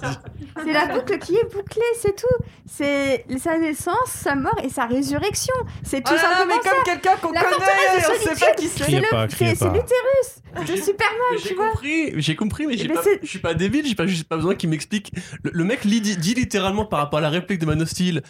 C'est 0.65 0.73
la 0.73 0.87
boucle 0.95 1.19
qui 1.19 1.35
est 1.35 1.45
bouclée, 1.45 1.83
c'est 2.01 2.15
tout. 2.17 2.45
C'est 2.71 3.25
sa 3.39 3.59
naissance, 3.59 3.97
sa 4.07 4.35
mort 4.35 4.57
et 4.63 4.69
sa 4.69 4.87
résurrection. 4.87 5.55
C'est 5.83 6.03
tout 6.03 6.13
Oh 6.15 6.19
simplement 6.19 6.55
mais 6.57 6.61
comme 6.71 6.83
quelqu'un 6.85 7.17
qu'on 7.21 7.29
connaît, 7.29 7.41
on 7.43 8.35
sait 8.35 8.45
pas 8.47 8.53
qui 8.55 8.69
c'est. 8.69 8.85
C'est 8.85 9.73
l'utérus 9.83 10.79
de 10.81 10.85
Superman, 10.85 11.17
Mais 11.33 11.37
tu 11.39 11.49
J'ai 11.49 11.55
vois. 11.55 11.69
compris, 11.71 12.13
j'ai 12.17 12.37
compris, 12.37 12.67
mais 12.67 12.77
j'ai 12.77 12.89
Mais 12.89 12.95
pas, 12.95 13.03
c'est- 13.03 13.21
je 13.23 13.27
suis 13.29 13.39
pas 13.39 13.55
débile, 13.55 13.87
j'ai 13.87 13.95
pas 13.95 14.07
juste 14.07 14.25
pas 14.25 14.37
besoin 14.37 14.55
qu'il 14.55 14.69
m'explique. 14.71 15.13
Le, 15.43 15.51
le 15.53 15.65
mec 15.65 15.85
lit- 15.85 16.01
dit, 16.01 16.17
dit 16.17 16.35
littéralement 16.35 16.85
par 16.85 16.99
rapport 17.01 17.19
à 17.19 17.23
la 17.23 17.31
réplique 17.31 17.59
de 17.61 17.67
Man 17.67 17.81
of 17.83 17.89
Steel, 17.89 18.23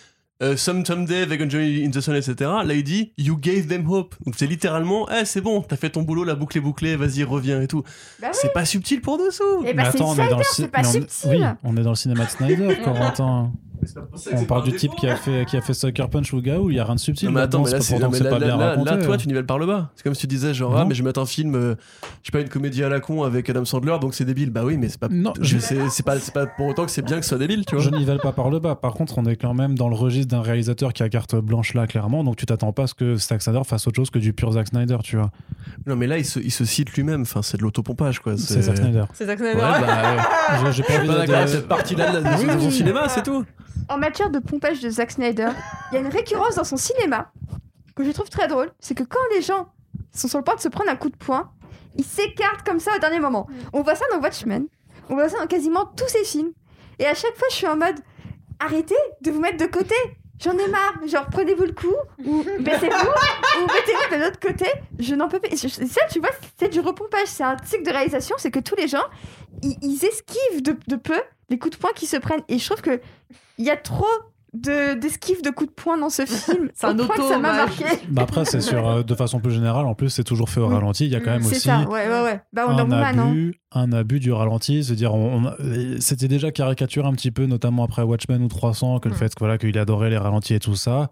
euh, 0.42 0.56
some 0.56 0.84
someday 0.84 1.24
they 1.26 1.38
join 1.48 1.60
in 1.86 1.90
the 1.90 2.00
sun, 2.00 2.16
etc. 2.16 2.34
Là 2.64 2.74
il 2.74 2.82
dit 2.82 3.12
you 3.16 3.36
gave 3.38 3.66
them 3.68 3.88
hope. 3.88 4.14
Donc 4.26 4.34
c'est 4.36 4.46
littéralement, 4.46 5.08
eh 5.10 5.24
c'est 5.24 5.40
bon, 5.40 5.62
t'as 5.62 5.76
fait 5.76 5.90
ton 5.90 6.02
boulot, 6.02 6.24
la 6.24 6.34
boucle 6.34 6.58
est 6.58 6.60
bouclée, 6.60 6.96
vas-y 6.96 7.22
reviens 7.22 7.60
et 7.62 7.68
tout. 7.68 7.82
Bah 8.20 8.28
oui. 8.32 8.38
C'est 8.40 8.52
pas 8.52 8.64
subtil 8.64 9.00
pour 9.00 9.18
dessous. 9.18 9.42
Eh 9.60 9.66
Mais 9.66 9.74
bah, 9.74 9.82
c'est 9.92 9.98
attends, 9.98 10.10
on 10.10 10.14
est 10.18 10.28
dans 10.28 10.38
le 10.38 10.44
c'est 10.50 10.68
pas 10.68 10.82
mais 10.82 10.88
on- 10.88 10.92
subtil. 10.92 11.30
Oui, 11.30 11.42
on 11.62 11.76
est 11.76 11.82
dans 11.82 11.90
le 11.90 11.96
cinéma 11.96 12.24
de 12.24 12.30
Snyder, 12.30 12.76
Corentin. 12.84 13.52
On 14.36 14.44
parle 14.44 14.62
du 14.64 14.72
type 14.72 14.92
qui 14.96 15.08
a 15.08 15.16
fait 15.16 15.44
qui 15.46 15.56
a 15.56 15.60
fait 15.60 15.74
Sucker 15.74 16.06
Punch 16.10 16.32
ou 16.32 16.40
Gaou, 16.40 16.70
il 16.70 16.76
y 16.76 16.80
a 16.80 16.84
rien 16.84 16.94
de 16.94 17.00
subtil. 17.00 17.26
Non 17.28 17.32
mais 17.34 17.40
attends, 17.40 17.62
mais 17.64 17.70
là, 17.72 17.80
c'est 17.80 17.98
pas 17.98 18.08
là, 18.38 18.38
bien 18.38 18.56
là, 18.56 18.56
là, 18.56 18.68
raconté. 18.84 19.04
toi, 19.04 19.16
tu 19.16 19.26
nivelles 19.28 19.46
par 19.46 19.58
le 19.58 19.66
bas. 19.66 19.90
C'est 19.96 20.04
comme 20.04 20.14
si 20.14 20.22
tu 20.22 20.26
disais, 20.28 20.54
genre, 20.54 20.76
ah, 20.76 20.84
mais 20.84 20.94
je 20.94 21.02
vais 21.02 21.06
mettre 21.08 21.20
un 21.20 21.26
film, 21.26 21.54
euh, 21.54 21.74
je 22.22 22.26
sais 22.28 22.32
pas, 22.32 22.40
une 22.40 22.48
comédie 22.48 22.84
à 22.84 22.88
la 22.88 23.00
con 23.00 23.22
avec 23.24 23.50
Adam 23.50 23.64
Sandler, 23.64 23.96
donc 24.00 24.14
c'est 24.14 24.24
débile. 24.24 24.50
Bah 24.50 24.62
oui, 24.64 24.76
mais 24.78 24.88
c'est 24.88 25.00
pas, 25.00 25.08
Non, 25.10 25.32
je- 25.40 25.58
je- 25.58 25.88
c'est, 25.90 26.02
pas, 26.04 26.18
c'est 26.18 26.32
pas 26.34 26.46
pour 26.46 26.66
autant 26.68 26.84
que 26.84 26.90
c'est 26.90 27.02
bien 27.02 27.16
que 27.16 27.22
ce 27.24 27.30
soit 27.30 27.38
débile, 27.38 27.64
tu 27.66 27.74
vois. 27.74 27.84
Je 27.84 27.90
nivelle 27.90 28.18
pas 28.18 28.32
par 28.32 28.50
le 28.50 28.58
bas. 28.60 28.74
Par 28.76 28.94
contre, 28.94 29.18
on 29.18 29.24
est 29.26 29.36
quand 29.36 29.54
même 29.54 29.76
dans 29.76 29.88
le 29.88 29.96
registre 29.96 30.28
d'un 30.28 30.42
réalisateur 30.42 30.92
qui 30.92 31.02
a 31.02 31.08
carte 31.08 31.34
blanche 31.36 31.74
là, 31.74 31.86
clairement. 31.86 32.22
Donc 32.24 32.36
tu 32.36 32.46
t'attends 32.46 32.72
pas 32.72 32.84
à 32.84 32.86
ce 32.86 32.94
que 32.94 33.16
Zack 33.16 33.42
Snyder 33.42 33.62
fasse 33.64 33.86
autre 33.88 33.96
chose 33.96 34.10
que 34.10 34.18
du 34.18 34.32
pur 34.32 34.52
Zack 34.52 34.68
Snyder, 34.68 34.98
tu 35.02 35.16
vois. 35.16 35.30
Non, 35.86 35.96
mais 35.96 36.06
là, 36.06 36.18
il 36.18 36.24
se, 36.24 36.38
il 36.38 36.52
se 36.52 36.64
cite 36.64 36.92
lui-même. 36.92 37.22
Enfin, 37.22 37.42
c'est 37.42 37.56
de 37.56 37.62
l'autopompage, 37.62 38.20
quoi. 38.20 38.36
C'est 38.36 38.62
Zack 38.62 38.76
Snyder. 38.76 39.04
C'est 39.12 39.26
Zack 39.26 39.40
Ouais, 39.40 39.52
Snyder. 39.52 39.86
bah, 39.86 40.70
J'ai 40.70 40.82
pas 40.84 40.98
envie 40.98 41.08
de- 41.08 41.46
cette 41.48 41.68
partie-là 41.68 42.12
de, 42.12 42.24
la- 42.24 42.54
de 42.56 42.60
son 42.60 42.70
cinéma, 42.70 43.08
c'est 43.08 43.22
tout. 43.24 43.44
En 43.88 43.98
matière 43.98 44.30
de 44.30 44.38
pompage 44.38 44.80
de 44.80 44.90
Zack 44.90 45.12
Snyder, 45.12 45.50
il 45.90 45.94
y 45.94 45.98
a 45.98 46.00
une 46.00 46.08
récurrence 46.08 46.54
dans 46.54 46.64
son 46.64 46.76
cinéma 46.76 47.32
que 47.94 48.04
je 48.04 48.10
trouve 48.10 48.30
très 48.30 48.48
drôle. 48.48 48.72
C'est 48.80 48.94
que 48.94 49.02
quand 49.02 49.20
les 49.34 49.42
gens 49.42 49.68
sont 50.12 50.28
sur 50.28 50.38
le 50.38 50.44
point 50.44 50.54
de 50.54 50.60
se 50.60 50.68
prendre 50.68 50.90
un 50.90 50.96
coup 50.96 51.10
de 51.10 51.16
poing, 51.16 51.50
ils 51.96 52.04
s'écartent 52.04 52.64
comme 52.64 52.80
ça 52.80 52.96
au 52.96 52.98
dernier 52.98 53.20
moment. 53.20 53.48
On 53.72 53.82
voit 53.82 53.94
ça 53.94 54.04
dans 54.12 54.20
Watchmen, 54.20 54.66
on 55.10 55.14
voit 55.14 55.28
ça 55.28 55.38
dans 55.38 55.46
quasiment 55.46 55.84
tous 55.84 56.08
ses 56.08 56.24
films. 56.24 56.52
Et 56.98 57.06
à 57.06 57.14
chaque 57.14 57.36
fois, 57.36 57.48
je 57.50 57.56
suis 57.56 57.66
en 57.66 57.76
mode 57.76 57.96
arrêtez 58.58 58.96
de 59.20 59.30
vous 59.30 59.40
mettre 59.40 59.58
de 59.58 59.70
côté. 59.70 59.94
J'en 60.42 60.56
ai 60.58 60.68
marre. 60.68 60.94
Genre, 61.06 61.26
prenez-vous 61.30 61.64
le 61.64 61.72
coup, 61.72 61.94
ou 62.24 62.42
baissez-vous, 62.60 63.08
ou 63.60 63.66
mettez-vous 63.66 64.16
de 64.16 64.20
l'autre 64.24 64.40
côté. 64.40 64.66
Je 64.98 65.14
n'en 65.14 65.28
peux 65.28 65.38
plus. 65.40 65.56
Je- 65.60 65.68
Ça, 65.68 66.00
tu 66.10 66.18
vois, 66.20 66.30
c'est 66.58 66.68
du 66.68 66.80
repompage. 66.80 67.26
C'est 67.28 67.44
un 67.44 67.56
cycle 67.64 67.84
de 67.84 67.90
réalisation. 67.90 68.36
C'est 68.38 68.50
que 68.50 68.60
tous 68.60 68.76
les 68.76 68.88
gens, 68.88 69.04
ils, 69.62 69.76
ils 69.82 70.04
esquivent 70.04 70.62
de, 70.62 70.76
de 70.88 70.96
peu 70.96 71.20
les 71.48 71.58
coups 71.58 71.76
de 71.76 71.80
poing 71.80 71.92
qui 71.94 72.06
se 72.06 72.16
prennent. 72.16 72.42
Et 72.48 72.58
je 72.58 72.66
trouve 72.66 72.82
que 72.82 73.00
il 73.58 73.64
y 73.66 73.70
a 73.70 73.76
trop 73.76 74.06
de 74.54 74.98
d'esquives 75.00 75.42
de 75.42 75.48
coups 75.50 75.70
de 75.70 75.74
poing 75.74 75.96
dans 75.96 76.10
ce 76.10 76.26
film. 76.26 76.68
C'est 76.74 76.86
un 76.86 76.98
au 76.98 77.06
point 77.06 77.16
que 77.16 77.22
ça 77.22 77.38
m'a 77.38 77.52
marqué. 77.54 77.84
Bah 78.08 78.22
après, 78.22 78.44
c'est 78.44 78.60
sur 78.60 78.86
euh, 78.86 79.02
de 79.02 79.14
façon 79.14 79.40
plus 79.40 79.52
générale. 79.52 79.86
En 79.86 79.94
plus, 79.94 80.10
c'est 80.10 80.24
toujours 80.24 80.50
fait 80.50 80.60
au 80.60 80.68
Oui. 80.68 80.74
ralenti. 80.74 81.06
Il 81.06 81.12
y 81.12 81.16
a 81.16 81.20
quand 81.20 81.30
même 81.30 81.42
C'est 81.42 81.56
aussi 81.56 81.60
ça, 81.68 81.80
ouais, 81.88 82.06
ouais, 82.06 82.22
ouais. 82.22 82.40
Bah, 82.52 82.64
un 82.68 82.76
Woman, 82.76 83.18
hein. 83.18 83.28
abus, 83.30 83.60
un 83.72 83.92
abus 83.92 84.20
du 84.20 84.30
ralenti. 84.32 84.84
C'est-à-dire, 84.84 85.14
on, 85.14 85.44
on- 85.46 85.52
c'était 86.00 86.28
déjà 86.28 86.50
caricaturé 86.50 87.08
un 87.08 87.12
petit 87.12 87.30
peu, 87.30 87.46
notamment 87.46 87.84
après 87.84 88.02
Watchmen 88.02 88.42
ou 88.42 88.48
300, 88.48 88.98
que 89.00 89.08
le 89.08 89.14
Mm. 89.14 89.18
fait 89.18 89.28
que, 89.34 89.38
voilà, 89.38 89.56
qu'il 89.56 89.78
adorait 89.78 90.10
les 90.10 90.18
ralentis 90.18 90.54
et 90.54 90.60
tout 90.60 90.76
ça. 90.76 91.08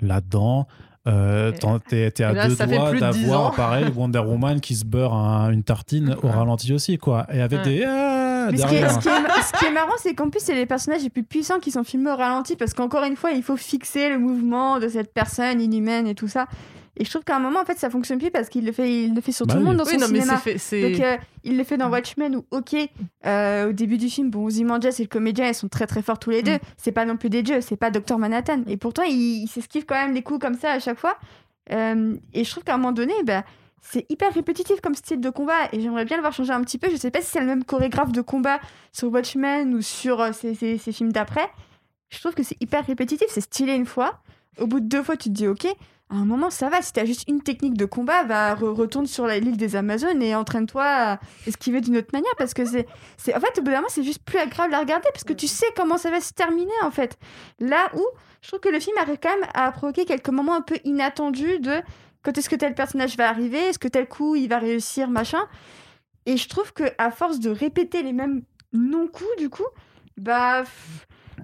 Là-dedans, 0.00 0.66
euh, 1.08 1.52
t'es 1.88 2.22
à 2.22 2.32
là, 2.32 2.48
deux 2.48 2.56
doigts 2.56 2.90
plus 2.90 3.00
de 3.00 3.10
10 3.10 3.22
d'avoir, 3.22 3.54
pareil, 3.54 3.86
Wonder 3.96 4.18
Woman 4.20 4.60
qui 4.60 4.74
se 4.74 4.84
beurre 4.84 5.14
un- 5.14 5.50
une 5.50 5.62
tartine 5.62 6.14
au 6.22 6.28
ralenti 6.28 6.72
aussi, 6.72 6.98
quoi. 6.98 7.26
Et 7.32 7.40
avec 7.40 7.60
Ouais. 7.60 7.64
des 7.64 7.84
Mais 8.50 8.56
ce 8.58 8.66
qui, 8.66 8.74
est, 8.74 8.80
derrière. 8.80 8.92
ce 8.92 8.98
qui 9.00 9.08
est 9.08 9.20
ma- 9.20 9.42
ce 9.42 9.52
qui 9.58 9.64
est 9.66 9.70
marrant, 9.72 9.94
c'est 9.98 10.14
qu'en 10.14 10.30
plus, 10.30 10.40
c'est 10.40 10.54
les 10.54 10.66
personnages 10.66 11.02
les 11.02 11.10
plus 11.10 11.22
puissants 11.22 11.60
qui 11.60 11.70
sont 11.70 11.84
filmés 11.84 12.10
au 12.10 12.16
ralenti 12.16 12.56
parce 12.56 12.74
qu'encore 12.74 13.04
une 13.04 13.16
fois, 13.16 13.30
il 13.32 13.42
faut 13.42 13.56
fixer 13.56 14.08
le 14.08 14.18
mouvement 14.18 14.78
de 14.78 14.88
cette 14.88 15.12
personne 15.12 15.60
inhumaine 15.60 16.06
et 16.06 16.14
tout 16.14 16.28
ça. 16.28 16.46
Et 16.98 17.06
je 17.06 17.10
trouve 17.10 17.24
qu'à 17.24 17.36
un 17.36 17.38
moment, 17.38 17.60
en 17.60 17.64
fait, 17.64 17.78
ça 17.78 17.88
fonctionne 17.88 18.18
plus 18.18 18.30
parce 18.30 18.50
qu'il 18.50 18.66
le 18.66 18.72
fait, 18.72 19.04
il 19.04 19.14
le 19.14 19.22
fait 19.22 19.32
sur 19.32 19.46
Bah 19.46 19.54
tout 19.54 19.60
le 19.60 19.64
oui. 19.64 19.70
monde 19.70 19.78
dans 19.78 19.84
Oui, 19.84 19.94
son 19.94 20.00
non, 20.00 20.06
cinéma. 20.08 20.36
fait. 20.36 20.52
Donc, 20.90 21.00
euh, 21.00 21.16
il 21.42 21.56
le 21.56 21.64
fait 21.64 21.78
dans 21.78 21.88
Watchmen 21.88 22.36
où, 22.36 22.44
ok, 22.50 22.76
euh, 23.24 23.70
au 23.70 23.72
début 23.72 23.96
du 23.96 24.10
film, 24.10 24.28
bon, 24.30 24.44
Ozymandias 24.44 24.96
et 24.98 25.02
le 25.04 25.08
comédien, 25.08 25.48
ils 25.48 25.54
sont 25.54 25.68
très 25.68 25.86
très 25.86 26.02
forts 26.02 26.18
tous 26.18 26.28
les 26.28 26.42
deux. 26.42 26.56
Mm. 26.56 26.60
C'est 26.76 26.92
pas 26.92 27.06
non 27.06 27.16
plus 27.16 27.30
des 27.30 27.42
dieux, 27.42 27.62
c'est 27.62 27.76
pas 27.76 27.90
Docteur 27.90 28.18
Manhattan. 28.18 28.60
Et 28.66 28.76
pourtant, 28.76 29.04
il, 29.04 29.42
il 29.44 29.48
s'esquive 29.48 29.86
quand 29.86 29.94
même 29.94 30.12
les 30.12 30.22
coups 30.22 30.38
comme 30.40 30.54
ça 30.54 30.72
à 30.72 30.80
chaque 30.80 30.98
fois. 30.98 31.16
Euh, 31.72 32.14
et 32.34 32.44
je 32.44 32.50
trouve 32.50 32.62
qu'à 32.64 32.74
un 32.74 32.76
moment 32.76 32.92
donné, 32.92 33.14
bah, 33.24 33.42
c'est 33.82 34.06
hyper 34.08 34.32
répétitif 34.32 34.80
comme 34.80 34.94
style 34.94 35.20
de 35.20 35.28
combat. 35.28 35.68
Et 35.72 35.80
j'aimerais 35.80 36.04
bien 36.04 36.16
le 36.16 36.22
voir 36.22 36.32
changer 36.32 36.52
un 36.52 36.62
petit 36.62 36.78
peu. 36.78 36.88
Je 36.88 36.96
sais 36.96 37.10
pas 37.10 37.20
si 37.20 37.26
c'est 37.26 37.40
le 37.40 37.46
même 37.46 37.64
chorégraphe 37.64 38.12
de 38.12 38.22
combat 38.22 38.60
sur 38.92 39.12
Watchmen 39.12 39.74
ou 39.74 39.82
sur 39.82 40.20
euh, 40.20 40.30
ces, 40.32 40.78
films 40.78 41.12
d'après. 41.12 41.50
Je 42.08 42.18
trouve 42.20 42.34
que 42.34 42.42
c'est 42.42 42.56
hyper 42.60 42.86
répétitif, 42.86 43.26
c'est 43.28 43.40
stylé 43.40 43.74
une 43.74 43.86
fois. 43.86 44.20
Au 44.58 44.66
bout 44.66 44.80
de 44.80 44.86
deux 44.86 45.02
fois, 45.02 45.16
tu 45.16 45.30
te 45.30 45.34
dis, 45.34 45.48
ok, 45.48 45.66
à 45.66 46.14
un 46.14 46.24
moment, 46.24 46.50
ça 46.50 46.68
va. 46.68 46.80
Si 46.80 46.92
t'as 46.92 47.04
juste 47.04 47.24
une 47.26 47.42
technique 47.42 47.76
de 47.76 47.86
combat, 47.86 48.22
va 48.22 48.54
re- 48.54 48.72
retourne 48.72 49.06
sur 49.06 49.26
l'île 49.26 49.56
des 49.56 49.76
Amazones 49.76 50.22
et 50.22 50.34
entraîne-toi 50.36 50.84
à 50.84 51.18
esquiver 51.46 51.80
d'une 51.80 51.96
autre 51.96 52.10
manière. 52.12 52.32
Parce 52.38 52.54
que 52.54 52.64
c'est, 52.64 52.86
c'est, 53.16 53.34
en 53.34 53.40
fait, 53.40 53.58
au 53.58 53.62
bout 53.62 53.70
d'un 53.70 53.78
moment, 53.78 53.88
c'est 53.88 54.04
juste 54.04 54.22
plus 54.22 54.38
agréable 54.38 54.74
à 54.74 54.80
regarder 54.80 55.08
parce 55.12 55.24
que 55.24 55.32
tu 55.32 55.48
sais 55.48 55.66
comment 55.74 55.98
ça 55.98 56.10
va 56.10 56.20
se 56.20 56.32
terminer, 56.34 56.70
en 56.82 56.90
fait. 56.90 57.18
Là 57.58 57.90
où 57.96 58.04
je 58.42 58.48
trouve 58.48 58.60
que 58.60 58.68
le 58.68 58.78
film 58.78 58.96
arrive 58.98 59.18
quand 59.22 59.30
même 59.30 59.48
à 59.54 59.72
provoquer 59.72 60.04
quelques 60.04 60.28
moments 60.28 60.54
un 60.54 60.60
peu 60.60 60.76
inattendus 60.84 61.60
de 61.60 61.80
quand 62.22 62.36
est-ce 62.38 62.48
que 62.48 62.56
tel 62.56 62.74
personnage 62.74 63.16
va 63.16 63.28
arriver, 63.28 63.58
est-ce 63.58 63.78
que 63.78 63.88
tel 63.88 64.06
coup 64.08 64.34
il 64.36 64.48
va 64.48 64.58
réussir, 64.58 65.08
machin. 65.10 65.42
Et 66.26 66.36
je 66.36 66.48
trouve 66.48 66.72
que 66.72 66.84
à 66.98 67.10
force 67.10 67.40
de 67.40 67.50
répéter 67.50 68.02
les 68.02 68.12
mêmes 68.12 68.42
non-coups, 68.72 69.36
du 69.38 69.48
coup, 69.50 69.66
bah. 70.16 70.64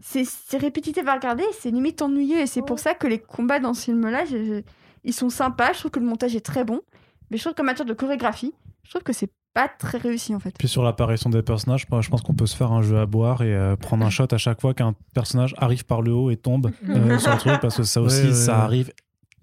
C'est 0.03 0.59
répétitif 0.59 1.09
à 1.09 1.15
regarder, 1.15 1.43
c'est 1.59 1.71
limite 1.73 2.03
ennuyeux 2.03 2.39
et 2.39 2.47
c'est 2.47 2.63
pour 2.63 2.79
ça 2.79 2.95
que 2.95 3.07
les 3.09 3.19
combats 3.19 3.59
dans 3.59 3.75
ce 3.75 3.85
film-là, 3.87 4.25
ils 5.03 5.13
sont 5.13 5.29
sympas. 5.31 5.73
Je 5.73 5.79
trouve 5.81 5.91
que 5.91 5.99
le 5.99 6.07
montage 6.07 6.37
est 6.37 6.45
très 6.45 6.63
bon, 6.63 6.83
mais 7.31 7.37
je 7.37 7.43
trouve 7.43 7.55
qu'en 7.55 7.65
matière 7.65 7.87
de 7.87 7.95
chorégraphie, 7.95 8.53
je 8.85 8.91
trouve 8.91 9.03
que 9.03 9.13
c'est 9.13 9.31
pas 9.55 9.67
très 9.67 9.99
réussi 9.99 10.35
en 10.37 10.39
fait. 10.41 10.55
Puis 10.57 10.69
sur 10.69 10.85
l'apparition 10.85 11.31
des 11.31 11.43
personnages, 11.43 11.87
je 11.89 12.09
pense 12.11 12.23
qu'on 12.23 12.35
peut 12.35 12.47
se 12.47 12.55
faire 12.55 12.71
un 12.71 12.83
jeu 12.83 12.99
à 12.99 13.07
boire 13.07 13.43
et 13.43 13.53
euh, 13.53 13.75
prendre 13.75 14.05
un 14.07 14.11
shot 14.11 14.27
à 14.31 14.39
chaque 14.39 14.61
fois 14.61 14.73
qu'un 14.73 14.95
personnage 15.15 15.55
arrive 15.59 15.85
par 15.85 16.01
le 16.03 16.13
haut 16.13 16.31
et 16.31 16.37
tombe 16.37 16.71
euh, 16.89 17.19
sur 17.19 17.33
le 17.33 17.39
truc, 17.39 17.61
parce 17.61 17.77
que 17.79 17.83
ça 17.83 18.01
aussi, 18.01 18.21
Ouais, 18.21 18.29
ouais, 18.29 18.35
ça 18.35 18.53
ouais. 18.59 18.63
arrive 18.63 18.93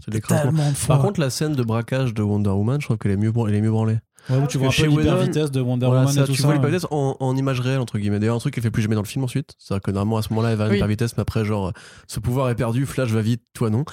C'est 0.03 0.13
l'écrasement. 0.13 0.73
Par 0.87 0.99
contre, 1.01 1.19
la 1.19 1.29
scène 1.29 1.53
de 1.53 1.63
braquage 1.63 2.13
de 2.13 2.21
Wonder 2.21 2.49
Woman, 2.49 2.79
je 2.81 2.87
trouve 2.87 2.97
qu'elle 2.97 3.11
est 3.11 3.17
mieux, 3.17 3.31
elle 3.47 3.55
est 3.55 3.61
mieux 3.61 3.71
branlée. 3.71 3.97
Ouais, 4.27 4.37
où 4.37 4.47
tu 4.47 4.57
vois 4.57 4.69
un 4.69 4.71
peu 4.71 4.87
l'hyper 4.87 5.17
vitesse 5.17 5.51
de 5.51 5.61
Wonder 5.61 5.85
Voilà, 5.85 6.01
Woman 6.01 6.15
ça, 6.15 6.21
et 6.23 6.25
tout 6.25 6.31
tu 6.31 6.37
ça. 6.41 6.47
vois 6.47 6.55
ouais. 6.55 6.57
l'hyper 6.59 6.71
vitesse 6.71 6.87
en, 6.89 7.15
en 7.19 7.35
image 7.37 7.59
réelle, 7.59 7.79
entre 7.79 7.99
guillemets. 7.99 8.17
D'ailleurs, 8.19 8.35
un 8.35 8.39
truc 8.39 8.55
qu'elle 8.55 8.63
fait 8.63 8.71
plus 8.71 8.81
jamais 8.81 8.95
dans 8.95 9.03
le 9.03 9.07
film 9.07 9.23
ensuite. 9.23 9.53
C'est-à-dire 9.59 9.83
que 9.83 9.91
normalement, 9.91 10.17
à 10.17 10.23
ce 10.23 10.29
moment-là, 10.29 10.49
elle 10.51 10.57
va 10.57 10.65
à 10.65 10.69
Oui. 10.69 10.77
hyper 10.77 10.87
vitesse, 10.87 11.15
mais 11.15 11.21
après, 11.21 11.45
genre, 11.45 11.73
ce 12.07 12.19
pouvoir 12.19 12.49
est 12.49 12.55
perdu, 12.55 12.87
Flash 12.87 13.09
va 13.11 13.21
vite, 13.21 13.43
toi 13.53 13.69
non. 13.69 13.85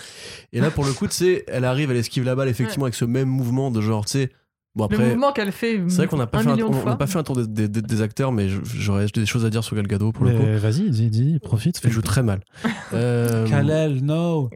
Et 0.55 0.61
là, 0.61 0.71
pour 0.71 0.85
le 0.87 0.93
coup, 0.95 1.07
tu 1.07 1.15
sais, 1.15 1.45
elle 1.49 1.67
arrive, 1.67 1.91
elle 1.91 1.99
esquive 1.99 2.25
la 2.25 2.35
balle, 2.35 2.49
effectivement, 2.49 2.87
avec 2.87 2.95
ce 2.95 3.05
même 3.05 3.29
mouvement 3.29 3.71
de 3.71 3.83
genre, 3.83 4.07
tu 4.07 4.13
sais. 4.13 4.31
Bon, 4.75 4.87
Le 4.89 4.95
après. 4.97 5.09
mouvement 5.11 5.33
qu'elle 5.33 5.53
fait. 5.53 5.83
C'est 5.89 5.97
vrai 5.97 6.07
qu'on 6.07 6.17
n'a 6.17 6.27
pas, 6.27 6.43
fait 6.43 6.49
un, 6.49 6.59
on- 6.61 6.73
on 6.73 6.97
pas 6.97 7.07
fait 7.07 7.19
un 7.19 7.23
tour 7.23 7.37
des, 7.37 7.47
des- 7.47 7.69
des- 7.69 7.83
des 7.83 8.01
acteurs, 8.01 8.33
mais 8.33 8.49
j'aurais 8.49 9.05
des 9.15 9.27
choses 9.27 9.45
à 9.45 9.51
dire 9.51 9.63
sur 9.63 9.77
Gal 9.77 9.87
Gadot 9.87 10.13
pour 10.13 10.25
le 10.25 10.33
coup. 10.33 10.43
Vas-y, 10.63 10.89
dis, 10.89 11.11
dis, 11.11 11.39
profite. 11.41 11.79
Elle 11.85 11.91
joue 11.91 12.01
très 12.03 12.23
mal. 12.23 12.41
Euh, 12.95 13.47
Kalel, 13.49 14.05
no. 14.05 14.51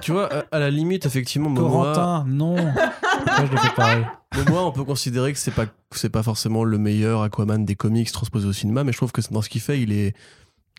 tu 0.00 0.10
vois, 0.10 0.28
à, 0.32 0.44
à 0.50 0.58
la 0.58 0.70
limite, 0.70 1.06
effectivement, 1.06 1.48
Momoa, 1.48 1.92
Corentin, 1.94 2.24
non. 2.28 2.56
Pourquoi 2.56 3.46
je 3.46 3.52
le 3.52 3.58
fais 3.58 3.74
pareil 3.76 4.04
Momoa, 4.36 4.62
on 4.66 4.72
peut 4.72 4.82
considérer 4.82 5.32
que 5.32 5.38
c'est 5.38 5.52
pas, 5.52 5.66
c'est 5.92 6.08
pas 6.08 6.24
forcément 6.24 6.64
le 6.64 6.78
meilleur 6.78 7.22
Aquaman 7.22 7.64
des 7.64 7.76
comics 7.76 8.10
transposé 8.10 8.48
au 8.48 8.52
cinéma, 8.52 8.82
mais 8.82 8.90
je 8.90 8.96
trouve 8.96 9.12
que 9.12 9.20
dans 9.30 9.40
ce 9.40 9.48
qu'il 9.48 9.60
fait, 9.60 9.80
il 9.80 9.92
est, 9.92 10.14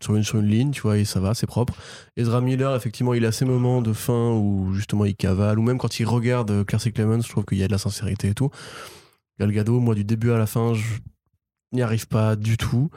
sur 0.01 0.15
une, 0.15 0.47
ligne, 0.47 0.71
tu 0.71 0.81
vois, 0.81 0.97
et 0.97 1.05
ça 1.05 1.19
va, 1.19 1.33
c'est 1.33 1.47
propre. 1.47 1.73
Ezra 2.15 2.41
Miller, 2.41 2.75
effectivement, 2.75 3.13
il 3.13 3.25
a 3.25 3.31
ces 3.31 3.45
moments 3.45 3.81
de 3.81 3.93
fin 3.93 4.31
où 4.31 4.73
justement 4.73 5.05
il 5.05 5.15
cavale, 5.15 5.59
ou 5.59 5.61
même 5.61 5.77
quand 5.77 5.99
il 5.99 6.05
regarde 6.05 6.51
euh, 6.51 6.63
Claire 6.63 6.81
Clemens, 6.93 7.21
je 7.23 7.29
trouve 7.29 7.45
qu'il 7.45 7.57
y 7.57 7.63
a 7.63 7.67
de 7.67 7.71
la 7.71 7.77
sincérité 7.77 8.29
et 8.29 8.33
tout. 8.33 8.49
Gal 9.39 9.51
Gadot, 9.51 9.79
moi, 9.79 9.95
du 9.95 10.03
début 10.03 10.31
à 10.31 10.37
la 10.37 10.45
fin, 10.45 10.73
je 10.73 10.83
n'y 11.73 11.81
arrive 11.81 12.07
pas 12.07 12.35
du 12.35 12.57
tout. 12.57 12.89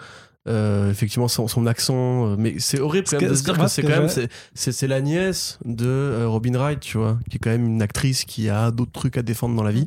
Euh, 0.49 0.91
effectivement, 0.91 1.29
son, 1.29 1.49
son 1.49 1.67
accent, 1.67 2.29
euh, 2.31 2.37
mais 2.39 2.55
c'est 2.59 2.81
horrible 2.81 3.07
quand 3.11 3.21
même 3.21 3.29
de 3.31 3.35
se 3.35 3.45
dire 3.45 3.59
que 3.59 3.69
c'est 3.69 3.83
quand 3.83 3.91
même 3.91 4.09
c'est- 4.09 4.29
c'est 4.55 4.73
c'est 4.73 4.87
la 4.87 5.03
nièce 5.03 5.59
de 5.67 5.87
euh, 5.87 6.27
Robin 6.29 6.55
Wright, 6.57 6.81
tu 6.81 6.97
vois, 6.97 7.19
qui 7.29 7.37
est 7.37 7.39
quand 7.39 7.51
même 7.51 7.67
une 7.67 7.83
actrice 7.83 8.25
qui 8.25 8.49
a 8.49 8.71
d'autres 8.71 8.91
trucs 8.91 9.19
à 9.19 9.23
défendre 9.23 9.55
dans 9.55 9.63
la 9.63 9.71
vie. 9.71 9.87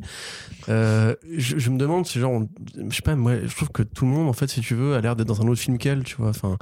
Euh, 0.68 1.14
je, 1.36 1.58
je 1.58 1.70
me 1.70 1.76
demande, 1.76 2.06
c'est 2.06 2.20
genre, 2.20 2.40
je 2.88 2.94
sais 2.94 3.02
pas, 3.02 3.16
moi, 3.16 3.32
je 3.44 3.54
trouve 3.54 3.70
que 3.70 3.82
tout 3.82 4.04
le 4.06 4.12
monde, 4.12 4.28
en 4.28 4.32
fait, 4.32 4.48
si 4.48 4.60
tu 4.60 4.74
veux, 4.76 4.94
a 4.94 5.00
l'air 5.00 5.16
d'être 5.16 5.26
dans 5.26 5.42
un 5.42 5.48
autre 5.48 5.60
film 5.60 5.76
qu'elle, 5.76 6.04
tu 6.04 6.14
vois. 6.16 6.28
Enfin, 6.30 6.56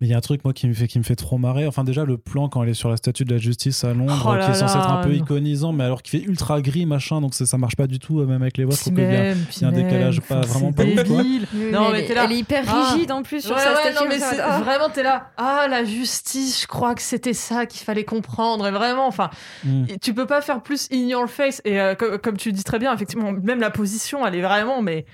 Mais 0.00 0.08
il 0.08 0.10
y 0.10 0.14
a 0.14 0.18
un 0.18 0.20
truc, 0.20 0.42
moi, 0.44 0.52
qui 0.52 0.66
me 0.66 0.74
fait, 0.74 0.88
qui 0.88 0.98
me 0.98 1.04
fait 1.04 1.16
trop 1.16 1.38
marrer. 1.38 1.66
Enfin, 1.66 1.84
déjà, 1.84 2.04
le 2.04 2.18
plan 2.18 2.48
quand 2.48 2.62
elle 2.64 2.70
est 2.70 2.74
sur 2.74 2.90
la 2.90 2.96
statue 2.96 3.24
de 3.24 3.32
la 3.32 3.38
justice 3.38 3.84
à 3.84 3.94
Londres, 3.94 4.20
Oh 4.26 4.30
qui 4.32 4.36
là 4.38 4.50
est 4.50 4.54
censé 4.54 4.76
être 4.76 4.90
un 4.90 5.02
peu 5.02 5.14
iconisant, 5.14 5.72
mais 5.72 5.84
alors 5.84 6.02
qu'il 6.02 6.20
fait 6.20 6.26
ultra 6.26 6.60
gris, 6.60 6.86
machin, 6.86 7.20
donc 7.20 7.34
ça, 7.34 7.46
ça 7.46 7.56
marche 7.56 7.76
pas 7.76 7.86
du 7.86 8.00
tout, 8.00 8.18
même 8.24 8.42
avec 8.42 8.58
les 8.58 8.64
voix. 8.64 8.74
Je 8.74 8.80
Puis 8.80 8.90
trouve 8.90 8.96
qu'il 8.96 9.04
y 9.04 9.16
a- 9.16 9.22
même, 9.22 9.38
il 9.56 9.62
y 9.62 9.64
a 9.64 9.68
un 9.68 9.72
décalage 9.72 10.20
pas- 10.22 10.40
vraiment 10.40 10.72
pas 10.72 10.82
ouf, 10.82 11.08
Non, 11.08 11.20
elle, 11.20 11.92
mais 11.92 12.14
là. 12.14 12.24
elle 12.24 12.32
est 12.32 12.38
hyper 12.38 12.64
Ah. 12.66 12.90
rigide 12.92 13.11
en 13.12 13.22
plus 13.22 13.42
sur 13.44 13.54
Ouais, 13.54 13.62
sa 13.62 13.72
ouais, 13.74 13.80
statue. 13.92 13.94
non, 13.96 14.08
mais 14.08 14.18
ça 14.18 14.30
c'est 14.34 14.42
oh. 14.44 14.62
vraiment, 14.64 14.88
t'es 14.88 15.02
là. 15.02 15.30
Ah, 15.36 15.66
la 15.68 15.84
justice, 15.84 16.62
je 16.62 16.66
crois 16.66 16.94
que 16.94 17.02
c'était 17.02 17.34
ça 17.34 17.66
qu'il 17.66 17.84
fallait 17.84 18.04
comprendre. 18.04 18.66
Et 18.66 18.70
vraiment, 18.70 19.06
enfin, 19.06 19.30
Mm. 19.64 19.84
tu 20.02 20.14
peux 20.14 20.26
pas 20.26 20.40
faire 20.40 20.62
plus 20.62 20.88
in 20.92 21.06
your 21.08 21.28
face. 21.28 21.60
Et 21.64 21.80
euh, 21.80 21.94
co- 21.94 22.18
comme, 22.18 22.36
tu 22.36 22.52
dis 22.52 22.64
très 22.64 22.78
bien, 22.78 22.92
effectivement, 22.94 23.32
même 23.32 23.60
la 23.60 23.70
position, 23.70 24.26
elle 24.26 24.34
est 24.34 24.40
vraiment, 24.42 24.82
mais 24.82 25.04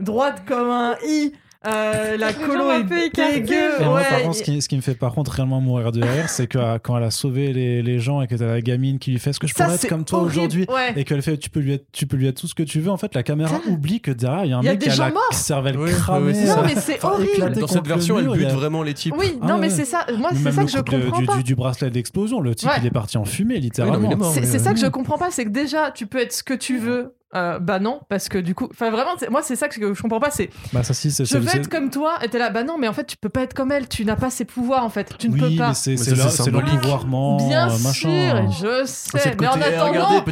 droite 0.00 0.42
comme 0.46 0.70
un 0.70 0.96
i. 1.06 1.32
Euh, 1.66 2.16
la 2.16 2.32
colo 2.32 2.70
est 2.70 2.84
dégueu. 2.84 3.54
Et 3.80 3.84
moi, 3.84 3.94
ouais, 3.96 4.02
par 4.08 4.22
contre, 4.22 4.36
ce 4.36 4.42
qui, 4.42 4.62
ce 4.62 4.68
qui 4.68 4.76
me 4.76 4.80
fait 4.82 4.94
par 4.94 5.12
contre 5.14 5.32
réellement 5.32 5.60
mourir 5.60 5.90
de 5.92 6.00
rire, 6.02 6.28
c'est 6.28 6.46
que 6.46 6.58
euh, 6.58 6.78
quand 6.82 6.96
elle 6.96 7.04
a 7.04 7.10
sauvé 7.10 7.52
les, 7.52 7.82
les 7.82 7.98
gens 7.98 8.20
et 8.22 8.26
que 8.28 8.34
t'as 8.36 8.46
la 8.46 8.60
gamine 8.60 8.98
qui 8.98 9.10
lui 9.10 9.18
fait 9.18 9.32
ce 9.32 9.40
que 9.40 9.46
je 9.46 9.54
pourrais 9.54 9.74
être 9.74 9.88
comme 9.88 10.04
toi 10.04 10.20
aujourd'hui 10.20 10.66
Ouais. 10.68 10.92
et 10.96 11.04
qu'elle 11.04 11.22
fait 11.22 11.36
tu 11.38 11.50
peux 11.50 11.60
lui 11.60 11.72
être 11.74 11.86
tu 11.92 12.06
peux 12.06 12.16
lui 12.16 12.26
être 12.28 12.40
tout 12.40 12.46
ce 12.46 12.54
que 12.54 12.62
tu 12.62 12.80
veux 12.80 12.90
en 12.90 12.96
fait 12.96 13.14
la 13.14 13.22
caméra 13.22 13.60
oublie 13.68 14.00
que 14.00 14.10
derrière 14.10 14.44
il 14.44 14.50
y 14.50 14.52
a 14.52 14.58
un 14.58 14.62
y 14.62 14.68
a 14.68 14.72
mec 14.72 14.80
qui 14.80 14.90
a 14.90 14.96
la 14.96 15.10
morts. 15.10 15.22
cervelle 15.32 15.76
Oui, 15.78 15.90
cramée 15.92 16.32
oui, 16.32 16.34
c'est 16.34 16.46
Non, 16.56 16.62
mais 16.64 16.74
c'est 16.76 17.04
horrible. 17.04 17.58
dans 17.60 17.66
cette 17.66 17.86
version, 17.86 18.18
elle 18.18 18.28
bute 18.28 18.46
a- 18.46 18.54
vraiment 18.54 18.82
les 18.82 18.94
types. 18.94 19.14
Oui, 19.16 19.38
Ah 19.42 19.46
non, 19.46 19.58
mais 19.58 19.66
ouais. 19.68 19.70
c'est 19.72 19.84
ça. 19.84 20.06
Moi, 20.16 20.30
c'est 20.34 20.52
ça 20.52 20.64
que 20.64 20.70
je 20.70 20.78
comprends 20.78 21.20
du, 21.20 21.26
pas. 21.26 21.36
du, 21.42 21.54
bracelet 21.54 21.90
d'explosion 21.90 22.40
le 22.40 22.54
type 22.54 22.68
Ouais. 22.68 22.76
il 22.80 22.86
est 22.86 22.90
parti 22.90 23.16
en 23.18 23.24
fumée 23.24 23.58
littéralement. 23.58 24.10
C'est 24.32 24.58
ça 24.58 24.72
que 24.72 24.78
je 24.80 24.86
comprends 24.86 25.18
pas, 25.18 25.30
c'est 25.30 25.44
que 25.44 25.50
déjà 25.50 25.90
tu 25.90 26.06
peux 26.06 26.18
être 26.18 26.32
ce 26.32 26.42
que 26.42 26.54
tu 26.54 26.78
veux. 26.78 27.14
Euh, 27.36 27.58
bah 27.58 27.78
non, 27.78 28.00
parce 28.08 28.28
que 28.28 28.38
du 28.38 28.54
coup, 28.54 28.68
enfin 28.70 28.90
vraiment, 28.90 29.10
moi 29.30 29.42
c'est 29.42 29.56
ça 29.56 29.68
que 29.68 29.74
je 29.94 30.00
comprends 30.00 30.20
pas. 30.20 30.30
C'est 30.30 30.48
bah 30.72 30.82
ça 30.82 30.94
si 30.94 31.10
c'est 31.10 31.24
je 31.24 31.30
c'est- 31.30 31.38
veux 31.38 31.54
être 31.54 31.68
comme 31.68 31.90
toi, 31.90 32.14
et 32.24 32.28
t'es 32.28 32.38
là, 32.38 32.50
bah 32.50 32.62
non, 32.64 32.78
mais 32.78 32.88
en 32.88 32.92
fait 32.92 33.04
tu 33.06 33.16
peux 33.16 33.28
pas 33.28 33.42
être 33.42 33.52
comme 33.54 33.70
elle, 33.72 33.88
tu 33.88 34.04
n'as 34.04 34.16
pas 34.16 34.30
ses 34.30 34.44
pouvoirs 34.44 34.84
en 34.84 34.88
fait, 34.88 35.14
tu 35.18 35.28
ne 35.28 35.34
oui 35.34 35.40
peux 35.40 35.56
pas. 35.62 35.74
c'est 35.74 35.96
c'est 35.96 36.16
ça, 36.16 36.44
le, 36.50 36.60
pouvoirment 36.62 37.36
Bien 37.46 37.68
euh, 37.68 37.70
sûr, 37.70 38.14
machin 38.14 38.48
je 38.50 38.84
sais. 38.86 39.34
Mais 39.40 39.46
en 39.48 39.52
attendant, 39.60 40.24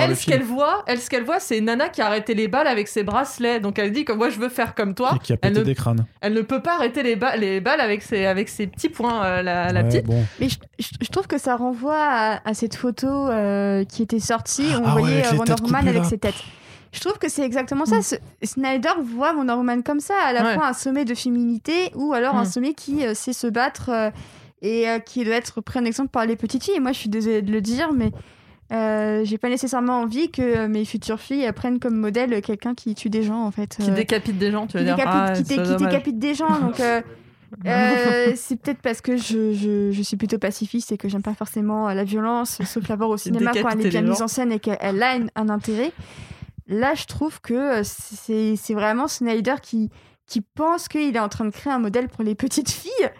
elle, 0.00 0.16
ce 0.16 0.26
qu'elle 0.26 0.42
voit, 0.44 0.84
elle, 0.86 1.00
ce 1.00 1.10
qu'elle 1.10 1.24
voit, 1.24 1.40
c'est 1.40 1.60
Nana 1.60 1.88
qui 1.88 2.00
a 2.00 2.06
arrêté 2.06 2.34
les 2.34 2.48
balles 2.48 2.66
avec 2.68 2.86
ses 2.88 3.02
bracelets. 3.02 3.58
Donc 3.60 3.78
elle 3.78 3.90
dit 3.92 4.04
que 4.04 4.12
moi 4.12 4.30
je 4.30 4.38
veux 4.38 4.48
faire 4.48 4.74
comme 4.74 4.94
toi. 4.94 5.12
et 5.16 5.18
qui 5.18 5.32
a 5.32 5.36
Elle 5.42 5.54
ne, 5.54 5.62
des 5.62 5.74
crânes 5.74 6.04
elle 6.20 6.34
ne 6.34 6.42
peut 6.42 6.60
pas 6.62 6.76
arrêter 6.76 7.02
les, 7.02 7.16
ba- 7.16 7.36
les 7.36 7.60
balles 7.60 7.80
avec 7.80 8.02
ses, 8.02 8.26
avec 8.26 8.48
ses 8.48 8.66
petits 8.68 8.88
points, 8.88 9.24
euh, 9.24 9.42
la, 9.42 9.72
la 9.72 9.80
Ouais, 9.82 9.88
petite. 9.88 10.04
bon 10.06 10.24
Mais 10.40 10.48
je, 10.48 10.56
je- 10.78 10.88
je 11.00 11.08
trouve 11.10 11.26
que 11.26 11.38
ça 11.38 11.56
renvoie 11.56 11.98
à, 11.98 12.48
à 12.48 12.54
cette 12.54 12.76
photo 12.76 13.08
euh, 13.08 13.84
qui 13.84 14.02
était 14.02 14.20
sortie. 14.20 14.68
où 14.76 14.80
On 14.82 14.86
Ah 14.86 14.90
voyait 14.92 15.22
Wonder 15.36 15.54
Woman 15.62 15.88
avec 15.88 16.04
ses 16.04 16.18
têtes. 16.18 16.34
Je 16.92 17.00
trouve 17.00 17.18
que 17.18 17.28
c'est 17.28 17.42
exactement 17.44 17.86
ça. 17.86 17.98
Mm. 17.98 18.44
Snyder 18.44 18.90
voit 19.02 19.34
Wonder 19.34 19.54
Woman 19.54 19.82
comme 19.82 20.00
ça, 20.00 20.14
à 20.24 20.32
la 20.32 20.44
Ouais. 20.44 20.54
fois 20.54 20.66
un 20.68 20.72
sommet 20.74 21.04
de 21.04 21.14
féminité 21.14 21.90
ou 21.94 22.12
alors 22.12 22.36
un 22.36 22.42
Mm. 22.42 22.46
sommet 22.46 22.74
qui 22.74 23.06
euh, 23.06 23.14
sait 23.14 23.32
se 23.32 23.46
battre 23.46 23.88
euh, 23.90 24.10
et 24.60 24.88
euh, 24.88 24.98
qui 24.98 25.24
doit 25.24 25.34
être 25.36 25.60
pris 25.60 25.78
en 25.78 25.84
exemple 25.84 26.10
par 26.10 26.26
les 26.26 26.36
petites 26.36 26.62
filles. 26.64 26.76
Et 26.76 26.80
moi, 26.80 26.92
je 26.92 26.98
suis 26.98 27.08
désolée 27.08 27.40
de 27.42 27.50
le 27.50 27.60
dire, 27.62 27.92
mais 27.92 28.12
j'ai 29.24 29.38
pas 29.38 29.48
nécessairement 29.48 30.00
envie 30.00 30.30
que 30.30 30.66
mes 30.66 30.84
futures 30.84 31.20
filles 31.20 31.50
prennent 31.54 31.78
comme 31.80 31.96
modèle 31.96 32.40
quelqu'un 32.42 32.74
qui 32.74 32.94
tue 32.94 33.10
des 33.10 33.22
gens, 33.22 33.42
en 33.44 33.50
fait. 33.50 33.76
Qui 33.80 33.90
décapite 33.90 34.38
des 34.38 34.50
gens, 34.50 34.66
tu 34.66 34.76
veux 34.78 34.82
qui 34.82 34.86
dire. 34.86 34.96
décapite, 34.96 35.58
Ah, 35.58 35.76
qui 35.76 35.84
décapite 35.84 36.18
des 36.18 36.34
gens. 36.34 36.58
Donc, 36.60 36.80
euh, 37.66 38.32
c'est 38.34 38.56
peut-être 38.60 38.80
parce 38.80 39.00
que 39.02 39.16
je, 39.16 39.52
je, 39.52 39.90
je 39.92 40.02
suis 40.02 40.16
plutôt 40.16 40.38
pacifiste 40.38 40.90
et 40.92 40.96
que 40.96 41.08
j'aime 41.08 41.22
pas 41.22 41.34
forcément 41.34 41.88
la 41.92 42.04
violence, 42.04 42.60
sauf 42.64 42.88
la 42.88 42.96
voir 42.96 43.10
au 43.10 43.16
cinéma 43.18 43.52
quand 43.52 43.68
elle 43.70 43.86
est 43.86 43.90
bien 43.90 44.02
mise 44.02 44.22
en 44.22 44.28
scène 44.28 44.52
et 44.52 44.58
qu'elle 44.58 45.02
a 45.02 45.16
un 45.36 45.48
intérêt. 45.48 45.92
Là, 46.72 46.94
je 46.94 47.04
trouve 47.04 47.40
que 47.42 47.82
euh, 47.82 47.82
c'est 47.84 48.74
vraiment 48.74 49.06
Snyder 49.06 49.56
qui 49.62 49.90
pense 50.54 50.88
qu'il 50.88 51.14
est 51.14 51.20
en 51.20 51.28
train 51.28 51.44
de 51.44 51.50
créer 51.50 51.72
un 51.72 51.78
modèle 51.78 52.08
pour 52.08 52.24
les 52.24 52.34
petites 52.34 52.70
filles. 52.70 53.10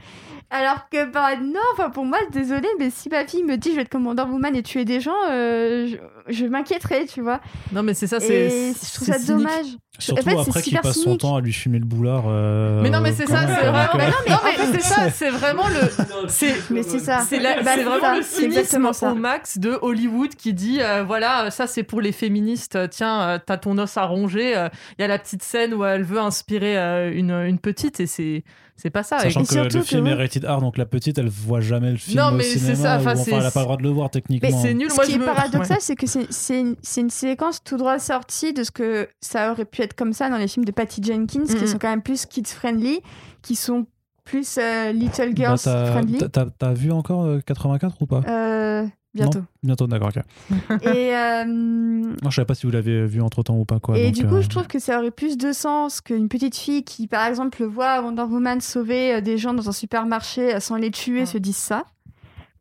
Alors 0.54 0.88
que, 0.90 1.10
bah 1.10 1.36
non, 1.40 1.60
enfin 1.72 1.88
pour 1.90 2.04
moi, 2.04 2.18
désolé, 2.30 2.68
mais 2.78 2.90
si 2.90 3.08
ma 3.08 3.26
fille 3.26 3.42
me 3.42 3.56
dit 3.56 3.70
je 3.70 3.76
vais 3.76 3.82
être 3.82 3.94
Wonder 3.96 4.22
Woman 4.22 4.54
et 4.54 4.62
tuer 4.62 4.84
des 4.84 5.00
gens, 5.00 5.14
euh, 5.30 5.88
je, 6.28 6.32
je 6.32 6.44
m'inquiéterais, 6.44 7.06
tu 7.06 7.22
vois. 7.22 7.40
Non, 7.72 7.82
mais 7.82 7.94
c'est 7.94 8.06
ça, 8.06 8.18
Et 8.18 8.20
c'est. 8.20 8.72
je 8.86 8.94
trouve 8.94 9.06
c'est 9.06 9.12
ça 9.12 9.18
cynique. 9.18 9.28
dommage. 9.28 9.66
surtout 9.98 10.20
En 10.20 10.24
fait, 10.30 10.36
c'est 10.42 10.48
après 10.50 10.62
qu'il 10.62 10.78
passe 10.80 10.98
son 11.00 11.16
temps 11.16 11.36
à 11.36 11.40
lui 11.40 11.52
fumer 11.54 11.78
le 11.78 11.86
boulard 11.86 12.24
euh, 12.26 12.82
Mais 12.82 12.90
non, 12.90 13.00
mais 13.00 13.12
c'est 13.12 13.26
ça, 13.26 13.40
c'est 13.46 13.66
vraiment. 13.66 13.94
Euh, 13.94 14.10
Non, 14.28 14.36
mais 14.44 14.66
c'est 14.72 14.80
ça, 14.82 15.10
c'est 15.14 15.30
vraiment 15.30 15.68
le. 15.68 16.28
C'est 16.28 16.54
Mais 16.70 16.82
c'est 16.82 16.98
ça. 16.98 17.20
C'est 17.26 17.40
Bah, 17.40 17.72
c'est 17.74 17.82
vraiment 17.82 18.00
ça, 18.00 18.16
le 18.16 18.22
cynisme 18.22 18.90
au 19.02 19.14
max 19.14 19.58
de 19.58 19.78
Hollywood 19.80 20.34
qui 20.34 20.52
dit 20.52 20.78
euh, 20.82 21.02
voilà, 21.02 21.50
ça 21.50 21.66
c'est 21.66 21.82
pour 21.82 22.00
les 22.02 22.12
féministes, 22.12 22.78
tiens, 22.90 23.40
t'as 23.46 23.56
ton 23.56 23.78
os 23.78 23.96
à 23.96 24.04
ronger. 24.04 24.56
euh, 24.56 24.68
Il 24.98 25.02
y 25.02 25.04
a 25.04 25.08
la 25.08 25.18
petite 25.18 25.42
scène 25.42 25.72
où 25.74 25.82
elle 25.84 26.02
veut 26.04 26.20
inspirer 26.20 26.76
euh, 26.78 27.10
une, 27.12 27.30
une 27.30 27.58
petite 27.58 28.00
et 28.00 28.06
c'est 28.06 28.44
c'est 28.82 28.90
pas 28.90 29.04
ça. 29.04 29.20
Sachant 29.20 29.42
Et 29.42 29.46
que 29.46 29.54
le 29.54 29.68
que 29.68 29.80
film 29.82 30.06
est 30.08 30.12
oui. 30.14 30.18
rated 30.18 30.44
R, 30.44 30.60
donc 30.60 30.76
la 30.76 30.86
petite, 30.86 31.16
elle 31.18 31.28
voit 31.28 31.60
jamais 31.60 31.92
le 31.92 31.96
film 31.96 32.18
Non, 32.18 32.32
mais 32.32 32.42
c'est 32.42 32.74
ça, 32.74 32.96
enfin, 32.98 33.12
enfin, 33.12 33.16
c'est- 33.22 33.30
elle 33.32 33.46
a 33.46 33.50
pas 33.52 33.60
le 33.60 33.64
droit 33.66 33.76
de 33.76 33.82
le 33.84 33.90
voir 33.90 34.10
techniquement. 34.10 34.60
c'est 34.60 34.74
nul. 34.74 34.90
Ce 34.90 34.96
Moi, 34.96 35.04
qui 35.04 35.12
je 35.12 35.16
est 35.16 35.20
me- 35.20 35.24
paradoxal, 35.24 35.76
ouais. 35.76 35.80
c'est 35.80 35.94
que 35.94 36.06
c'est- 36.06 36.60
une, 37.00 37.10
séquence 37.10 37.62
tout 37.62 37.76
droit 37.76 37.98
sortie 38.00 38.52
de 38.52 38.64
ce 38.64 38.70
que 38.72 39.08
ça 39.20 39.52
aurait 39.52 39.64
pu 39.66 39.82
être 39.82 39.94
comme 39.94 40.12
ça 40.12 40.28
dans 40.28 40.36
les 40.36 40.48
films 40.48 40.64
de 40.64 40.72
Patty 40.72 41.00
Jenkins, 41.02 41.44
qui 41.46 41.68
sont 41.68 41.78
quand 41.78 41.90
même 41.90 42.02
plus 42.02 42.26
kids-friendly, 42.26 43.00
qui 43.42 43.54
sont 43.54 43.86
plus 44.24 44.56
euh, 44.58 44.92
little 44.92 45.30
Bah, 45.30 45.34
girls 45.36 45.58
t'as- 45.62 45.86
friendly. 45.92 46.18
t'as- 46.58 46.72
vu 46.72 46.90
encore 46.92 47.24
euh, 47.24 47.40
84 47.46 47.96
ou 48.02 48.06
pas? 48.06 48.20
Euh, 48.28 48.86
bientôt. 49.14 49.40
Bientôt, 49.62 49.86
d'accord. 49.86 50.10
ok. 50.14 50.82
et 50.84 51.14
euh, 51.16 51.44
Non, 51.46 52.30
je 52.30 52.34
savais 52.34 52.46
pas 52.46 52.54
si 52.54 52.66
vous 52.66 52.72
l'avez 52.72 53.06
vu 53.06 53.20
entre 53.20 53.42
temps 53.42 53.56
ou 53.58 53.64
pas. 53.64 53.78
Quoi, 53.80 53.98
et 53.98 54.06
donc, 54.06 54.14
du 54.14 54.26
coup, 54.26 54.36
euh, 54.36 54.42
je 54.42 54.48
trouve 54.48 54.66
que 54.66 54.78
ça 54.78 54.98
aurait 54.98 55.10
plus 55.10 55.36
de 55.36 55.52
sens 55.52 56.00
qu'une 56.00 56.28
petite 56.28 56.56
fille 56.56 56.82
qui, 56.84 57.06
par 57.06 57.26
exemple, 57.26 57.62
voit 57.64 58.00
Wonder 58.00 58.22
Woman 58.22 58.60
sauver 58.60 59.14
euh, 59.14 59.20
des 59.20 59.38
gens 59.38 59.54
dans 59.54 59.68
un 59.68 59.72
supermarché 59.72 60.54
euh, 60.54 60.60
sans 60.60 60.76
les 60.76 60.90
tuer, 60.90 61.20
Ouais. 61.20 61.26
se 61.26 61.38
dise 61.38 61.56
ça. 61.56 61.84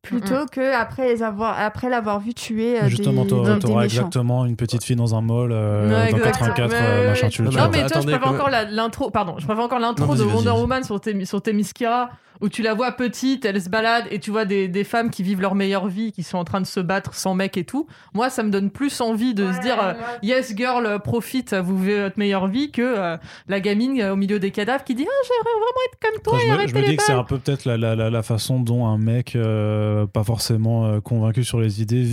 Plutôt 0.04 0.48
que 0.52 0.74
après 0.74 1.14
les 1.14 1.22
avoir, 1.22 1.60
après 1.60 1.88
l'avoir 1.88 2.20
vu 2.20 2.34
tuer 2.34 2.80
euh, 2.80 2.84
mais 2.86 2.90
Justement, 2.90 3.24
des, 3.24 3.60
t'auras 3.60 3.84
exactement 3.84 4.46
une 4.48 4.56
petite 4.56 4.84
fille 4.84 4.96
dans 4.96 5.14
un 5.14 5.22
mall 5.22 5.52
euh, 5.52 5.88
Ouais, 5.88 6.12
dans 6.12 6.18
exact. 6.18 6.32
84, 6.40 6.72
Ouais, 6.72 6.76
euh, 6.82 7.02
ouais, 7.04 7.08
machin, 7.10 7.30
tu 7.30 7.44
le 7.44 7.50
Non, 7.52 7.70
mais 7.72 7.86
toi, 7.86 8.02
je 8.02 8.08
préfère 8.08 8.28
encore 8.28 8.50
l'intro. 8.50 9.12
Pardon, 9.12 9.36
je 9.38 9.46
préfère 9.46 9.64
encore 9.64 9.78
l'intro 9.78 10.16
de 10.16 10.24
Wonder. 10.24 10.50
Woman 10.50 10.84
sur, 10.84 11.00
Tem- 11.00 11.24
sur 11.24 11.40
Themyscira, 11.44 12.10
où 12.42 12.50
tu 12.50 12.62
la 12.64 12.74
vois 12.74 12.92
petite, 12.94 13.46
elle 13.46 13.62
se 13.62 13.70
balade 13.70 14.06
et 14.12 14.20
tu 14.20 14.32
vois 14.32 14.46
des, 14.46 14.68
des 14.68 14.84
femmes 14.84 15.10
qui 15.10 15.24
vivent 15.24 15.42
leur 15.42 15.56
meilleure 15.56 15.88
vie, 15.88 16.12
qui 16.12 16.24
sont 16.24 16.38
en 16.38 16.44
train 16.44 16.60
de 16.62 16.66
se 16.66 16.80
battre 16.80 17.14
sans 17.14 17.34
mec 17.36 17.56
et 17.58 17.64
tout. 17.64 17.88
Moi, 18.14 18.30
ça 18.30 18.44
me 18.44 18.50
donne 18.50 18.70
plus 18.72 19.00
envie 19.02 19.34
de 19.34 19.52
se 19.54 19.60
dire 19.62 19.78
euh, 19.82 19.94
Yes, 20.24 20.54
girl, 20.56 20.86
euh, 20.86 21.00
profite, 21.00 21.54
vous 21.54 21.78
vivez 21.78 22.02
votre 22.02 22.18
meilleure 22.20 22.48
vie, 22.48 22.72
que 22.72 22.82
euh, 22.82 23.18
la 23.48 23.60
gamine 23.60 24.00
euh, 24.02 24.14
au 24.14 24.16
milieu 24.16 24.40
des 24.40 24.52
cadavres 24.52 24.84
qui 24.84 24.96
dit 24.96 25.06
Ah, 25.08 25.26
j'aimerais 25.28 25.54
vraiment 25.54 25.82
être 25.92 26.00
comme 26.02 26.22
toi 26.24 26.38
et 26.38 26.48
je 26.48 26.64
me, 26.64 26.68
je 26.68 26.76
me 26.76 26.82
les 26.82 26.88
dis 26.92 26.98
que 26.98 27.04
c'est 27.04 27.12
un 27.14 27.24
peu 27.24 27.38
peut-être 27.38 27.66
la, 27.66 27.78
la, 27.78 27.96
la, 27.96 28.10
la 28.10 28.24
façon 28.24 28.60
dont 28.60 28.86
un 28.86 28.98
mec 28.98 29.36
euh, 29.36 30.06
pas 30.08 30.24
forcément 30.24 30.86
euh, 30.86 31.00
convaincu 31.00 31.44
sur 31.44 31.60
les 31.60 31.82
idées 31.82 32.06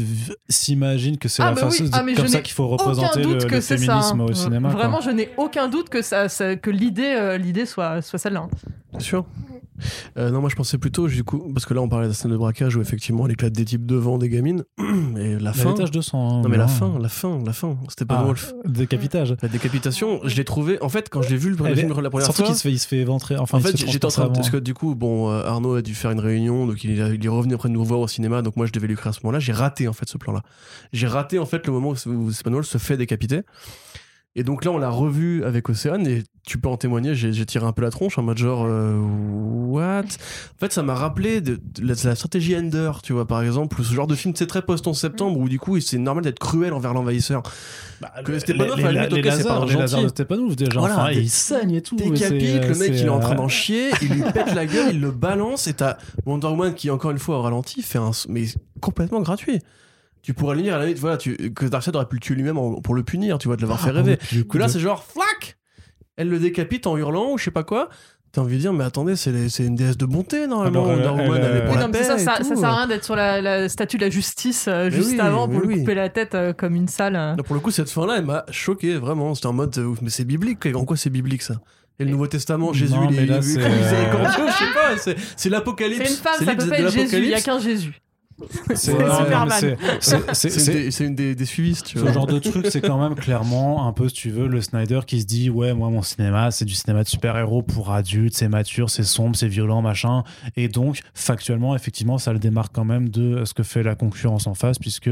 s'imagine 0.49 1.19
que 1.19 1.29
c'est 1.29 1.43
Ah, 1.43 1.47
la 1.47 1.53
bah 1.53 1.61
oui. 1.71 1.79
façon 1.79 1.91
Ah, 1.93 2.03
mais 2.03 2.15
comme 2.15 2.29
ça 2.29 2.41
qu'il 2.41 2.55
faut 2.55 2.69
représenter 2.69 3.23
le, 3.23 3.35
le 3.35 3.61
ça. 3.61 3.77
féminisme 3.77 4.21
hein. 4.21 4.27
au 4.29 4.33
cinéma. 4.35 4.69
quoi. 4.71 4.79
Vraiment, 4.79 5.01
je 5.01 5.11
n'ai 5.11 5.31
aucun 5.37 5.69
doute 5.69 5.89
que, 5.89 6.03
ça, 6.03 6.29
ça- 6.29 6.57
que 6.57 6.71
l'idée 6.71 7.15
euh, 7.17 7.39
l'idée 7.39 7.67
soit, 7.67 8.03
soit 8.03 8.19
celle-là. 8.19 8.41
hein. 8.41 8.51
Bien 8.93 9.01
sûr. 9.01 9.25
Euh, 10.17 10.31
non, 10.31 10.41
moi 10.41 10.51
je 10.51 10.55
pensais 10.57 10.79
plutôt, 10.79 11.09
du 11.09 11.25
coup, 11.25 11.51
parce 11.53 11.67
que 11.67 11.75
là 11.75 11.81
on 11.83 11.89
parlait 11.89 12.07
de 12.07 12.13
la 12.13 12.15
scène 12.15 12.31
de 12.31 12.37
braquage 12.37 12.77
où 12.77 12.81
effectivement 12.81 13.27
elle 13.27 13.33
éclate 13.33 13.53
des 13.53 13.65
types 13.65 13.87
devant 13.87 14.19
des 14.19 14.29
gamines, 14.29 14.65
et 15.19 15.35
la 15.35 15.39
La 15.41 15.53
fin. 15.53 15.71
l'étage 15.71 15.91
de 15.91 15.99
hein, 16.01 16.43
Non, 16.43 16.49
mais 16.49 16.57
la 16.57 16.69
fin, 16.69 16.99
la 16.99 17.09
fin, 17.09 17.39
la 17.45 17.53
fin. 17.53 17.77
Steppenwolf. 17.89 18.53
Ah, 18.65 18.69
décapitage. 18.69 19.35
La 19.43 19.49
décapitation, 19.49 20.21
je 20.25 20.37
l'ai 20.37 20.45
trouvé. 20.45 20.81
En 20.83 20.89
fait, 20.89 21.09
quand 21.11 21.23
je 21.23 21.31
l'ai 21.31 21.37
vu 21.37 21.51
le 21.51 21.67
est- 21.67 21.75
film 21.77 21.89
la 22.01 22.11
première 22.11 22.25
Surtout 22.27 22.39
fois. 22.43 22.47
qu'il 22.47 22.55
se 22.57 22.63
fait, 22.63 22.73
il 22.73 22.79
se 22.79 22.87
fait 22.89 22.99
éventrer. 22.99 23.37
Enfin, 23.37 23.59
En 23.59 23.61
fait, 23.61 23.77
j'étais 23.77 24.05
en 24.05 24.09
train 24.09 24.29
de. 24.29 24.35
Parce 24.35 24.51
que 24.51 24.57
du 24.57 24.75
coup, 24.75 24.95
bon, 24.95 25.31
euh, 25.31 25.45
Arnaud 25.45 25.75
a 25.75 25.83
dû 25.83 25.95
faire 25.95 26.11
une 26.11 26.21
réunion, 26.21 26.67
donc 26.67 26.83
il, 26.85 26.99
est- 27.01 27.15
il 27.15 27.25
est 27.25 27.29
revenu 27.29 27.55
après 27.55 27.69
nous 27.69 27.85
voir 27.85 28.01
au 28.01 28.09
cinéma, 28.09 28.43
donc 28.43 28.57
moi 28.57 28.67
je 28.67 28.73
devais 28.73 28.87
lui 28.87 28.95
écrire 28.95 29.09
à 29.09 29.13
ce 29.13 29.21
moment-là. 29.25 29.39
J'ai 29.41 29.53
raté 29.53 29.89
en 29.89 29.93
fait 29.93 30.09
ce 30.09 30.19
plan-là. 30.19 30.43
J'ai 30.93 31.07
raté 31.07 31.39
en 31.39 31.47
fait 31.47 31.67
le 31.67 31.73
moment 31.73 31.95
où 32.07 32.31
Steppenwolf 32.33 32.67
se 32.67 32.79
fait 32.79 32.97
décapiter. 32.97 33.43
Et 34.37 34.45
donc 34.45 34.65
là, 34.65 34.71
on 34.71 34.79
l'a 34.79 34.91
revu 34.91 35.43
avec 35.43 35.69
Océane 35.69 36.07
et 36.07 36.23
tu 36.47 36.59
peux 36.59 36.69
en 36.69 36.77
témoigner, 36.77 37.15
j'ai 37.15 37.45
tiré 37.45 37.67
un 37.67 37.73
peu 37.73 37.83
la 37.83 37.91
tronche 37.91 38.19
en 38.19 38.23
mode 38.23 38.39
genre, 38.39 38.65
euh, 38.67 38.97
what? 38.99 40.03
En 40.05 40.59
fait, 40.61 40.73
ça 40.73 40.83
m'a 40.83 40.95
rappelé 40.95 41.41
de, 41.41 41.57
de 41.57 41.87
la, 41.87 41.95
de 41.95 42.07
la 42.07 42.15
stratégie 42.15 42.57
Ender, 42.57 42.93
tu 43.03 43.13
vois, 43.13 43.27
par 43.27 43.43
exemple, 43.43 43.81
ou 43.81 43.85
ce 43.85 43.93
genre 43.93 44.07
de 44.07 44.15
film, 44.15 44.35
c'est 44.37 44.47
très 44.47 44.63
post-11 44.63 44.95
septembre 44.95 45.41
où 45.41 45.49
du 45.49 45.59
coup, 45.59 45.79
c'est 45.81 45.99
normal 45.99 46.23
d'être 46.25 46.39
cruel 46.39 46.73
envers 46.73 46.95
l'envahisseur. 46.95 47.43
Que 48.25 48.33
les, 48.33 48.41
Stepanov, 48.41 48.77
les, 48.77 48.85
les, 48.85 48.93
les 48.93 49.29
ok, 49.29 49.33
c'est 49.37 49.45
pas 49.45 49.65
les 49.65 49.73
gentil. 49.73 50.03
de 50.05 50.09
Stepanov 50.09 50.57
déjà, 50.57 50.79
Voilà, 50.79 50.95
enfin, 50.95 51.11
il 51.11 51.29
saigne 51.29 51.73
et 51.73 51.83
tout. 51.83 51.97
Décapite, 51.97 52.63
le 52.63 52.69
mec 52.69 52.77
c'est, 52.77 52.89
il 53.01 53.07
est 53.07 53.09
en 53.09 53.21
train 53.21 53.35
d'en 53.35 53.49
chier, 53.49 53.91
il 54.03 54.09
lui 54.09 54.23
pète 54.33 54.55
la 54.55 54.67
gueule, 54.67 54.95
il 54.95 55.01
le 55.01 55.11
balance 55.11 55.67
et 55.67 55.75
t'as 55.75 55.97
Wonder 56.25 56.47
Woman 56.47 56.75
qui 56.75 56.91
encore 56.91 57.11
une 57.11 57.19
fois 57.19 57.39
au 57.39 57.43
ralenti 57.43 57.83
fait 57.83 57.99
un 57.99 58.13
mais 58.29 58.45
complètement 58.81 59.21
gratuit. 59.21 59.59
Tu 60.29 60.35
pourrais 60.35 60.57
le 60.57 60.61
lire 60.61 60.75
à 60.75 60.79
la 60.79 60.85
limite, 60.85 60.99
voilà, 61.01 61.17
tu, 61.17 61.35
que 61.55 61.65
Darkseid 61.65 61.97
aurait 61.97 62.05
pu 62.05 62.17
le 62.17 62.21
tuer 62.21 62.35
lui-même 62.35 62.59
en- 62.59 62.83
pour 62.83 62.95
le 62.95 63.03
punir, 63.03 63.39
tu 63.39 63.49
vois, 63.49 63.57
de 63.57 63.63
l'avoir 63.63 63.81
fait 63.81 63.89
ah, 63.89 63.93
rêver. 63.95 64.19
oui, 64.21 64.29
du 64.39 64.45
coup, 64.45 64.53
Que 64.53 64.59
là 64.59 64.67
de- 64.67 64.73
c'est 64.73 64.79
genre 64.79 65.03
flac, 65.03 65.57
elle 66.19 66.29
le 66.29 66.39
décapite 66.39 66.87
en 66.87 66.99
hurlant 66.99 67.33
ou 67.33 67.39
je 67.39 67.45
sais 67.45 67.51
pas 67.51 67.65
quoi. 67.65 67.89
T'as 68.31 68.43
envie 68.43 68.57
de 68.57 68.61
dire 68.61 68.75
mais 68.75 68.85
attendez 68.85 69.17
c'est 69.17 69.33
les- 69.33 69.49
c'est 69.49 69.65
une 69.65 69.75
déesse 69.75 69.97
de 69.97 70.05
bonté 70.05 70.47
normalement. 70.47 70.85
Alors, 70.85 70.93
elle- 71.01 71.07
Wonder 71.09 71.23
Woman 71.23 71.41
elle, 71.43 71.51
elle 71.51 71.57
est 71.57 71.61
pour 71.63 71.71
Oui, 71.71 71.77
la 71.77 71.81
non, 71.81 71.89
mais 71.89 71.99
paix 72.01 72.05
ça, 72.05 72.19
ça, 72.19 72.35
et 72.41 72.45
ça 72.45 72.51
tout. 72.55 72.61
sert 72.61 72.69
à 72.69 72.77
rien 72.77 72.87
d'être 72.89 73.05
sur 73.07 73.17
la, 73.17 73.41
la 73.41 73.71
statue 73.71 73.97
de 73.97 74.05
la 74.05 74.11
justice 74.11 74.67
euh, 74.69 74.85
Mais 74.85 74.91
juste 74.91 75.13
oui, 75.13 75.19
avant 75.21 75.49
pour 75.49 75.61
mais 75.61 75.67
lui 75.67 75.75
oui. 75.77 75.81
couper 75.81 75.95
la 75.95 76.11
tête 76.11 76.35
euh, 76.35 76.53
comme 76.53 76.75
une 76.75 76.89
salle. 76.89 77.17
euh. 77.17 77.35
Là, 77.35 77.43
pour 77.43 77.55
le 77.55 77.61
coup, 77.63 77.71
cette 77.71 77.89
fin-là, 77.89 78.17
elle 78.19 78.27
m'a 78.27 78.45
choqué, 78.51 78.97
vraiment. 78.99 79.35
C'était 79.35 79.47
en 79.47 79.55
mode, 79.55 79.79
euh, 79.79 79.95
mais 80.03 80.11
c'est 80.11 80.27
biblique. 80.27 80.67
En 80.75 80.85
quoi 80.85 80.99
c'est 80.99 81.09
biblique, 81.09 81.41
ça? 81.41 81.55
Et 81.99 82.05
le 82.05 82.11
Nouveau 82.11 82.27
Testament, 82.27 82.75
Jésus, 82.75 82.93
Non, 82.93 83.09
il 83.09 83.17
mais 83.17 83.23
est, 83.23 83.27
là, 83.27 83.37
il 83.37 83.39
est 83.39 83.43
c'est, 83.43 83.63
euh, 83.63 83.69
miséricordieux, 83.79 84.45
je 84.47 84.53
sais 84.53 84.75
pas. 84.75 84.97
C'est, 84.99 85.17
c'est 85.39 85.49
l'apocalypse. 85.49 86.03
C'est 86.05 86.11
une 86.13 86.17
femme, 86.21 86.35
ça 86.39 86.45
peut 86.55 86.69
pas 86.69 86.77
de 86.81 86.85
être 86.85 86.91
Jésus, 86.93 87.17
il 87.17 87.25
y 87.25 87.33
a 87.33 87.39
l'Apocalypse. 87.39 87.45
qu'un 87.45 87.59
Jésus. 87.61 88.01
c'est 88.75 88.93
une 88.93 90.65
des, 90.65 91.03
une 91.03 91.15
des, 91.15 91.35
des 91.35 91.45
suivistes, 91.45 91.87
tu 91.87 91.99
Ce 91.99 92.13
genre 92.13 92.27
de 92.27 92.39
truc, 92.39 92.67
c'est 92.71 92.81
quand 92.81 93.01
même 93.01 93.17
clairement 93.17 93.87
un 93.87 93.93
peu, 93.93 94.09
si 94.09 94.15
tu 94.15 94.31
veux, 94.31 94.47
le 94.47 94.61
Snyder 94.61 95.01
qui 95.07 95.21
se 95.21 95.27
dit 95.27 95.51
Ouais, 95.51 95.75
moi, 95.75 95.91
mon 95.91 96.03
cinéma, 96.03 96.51
c'est 96.51 96.65
du 96.65 96.75
cinéma 96.75 97.03
de 97.03 97.09
super-héros 97.09 97.63
pour 97.63 97.91
adultes, 97.91 98.35
c'est 98.35 98.49
mature, 98.49 98.91
c'est 98.91 99.03
sombre, 99.03 99.35
c'est 99.35 99.49
violent, 99.49 99.83
machin. 99.83 100.23
Et 100.57 100.69
donc, 100.69 101.01
factuellement, 101.15 101.75
effectivement, 101.75 102.19
ça 102.19 102.33
le 102.33 102.39
démarque 102.39 102.75
quand 102.75 102.85
même 102.85 103.09
de 103.09 103.45
ce 103.45 103.55
que 103.55 103.63
fait 103.65 103.83
la 103.83 103.97
concurrence 103.97 104.47
en 104.47 104.55
face, 104.55 104.79
puisque 104.79 105.11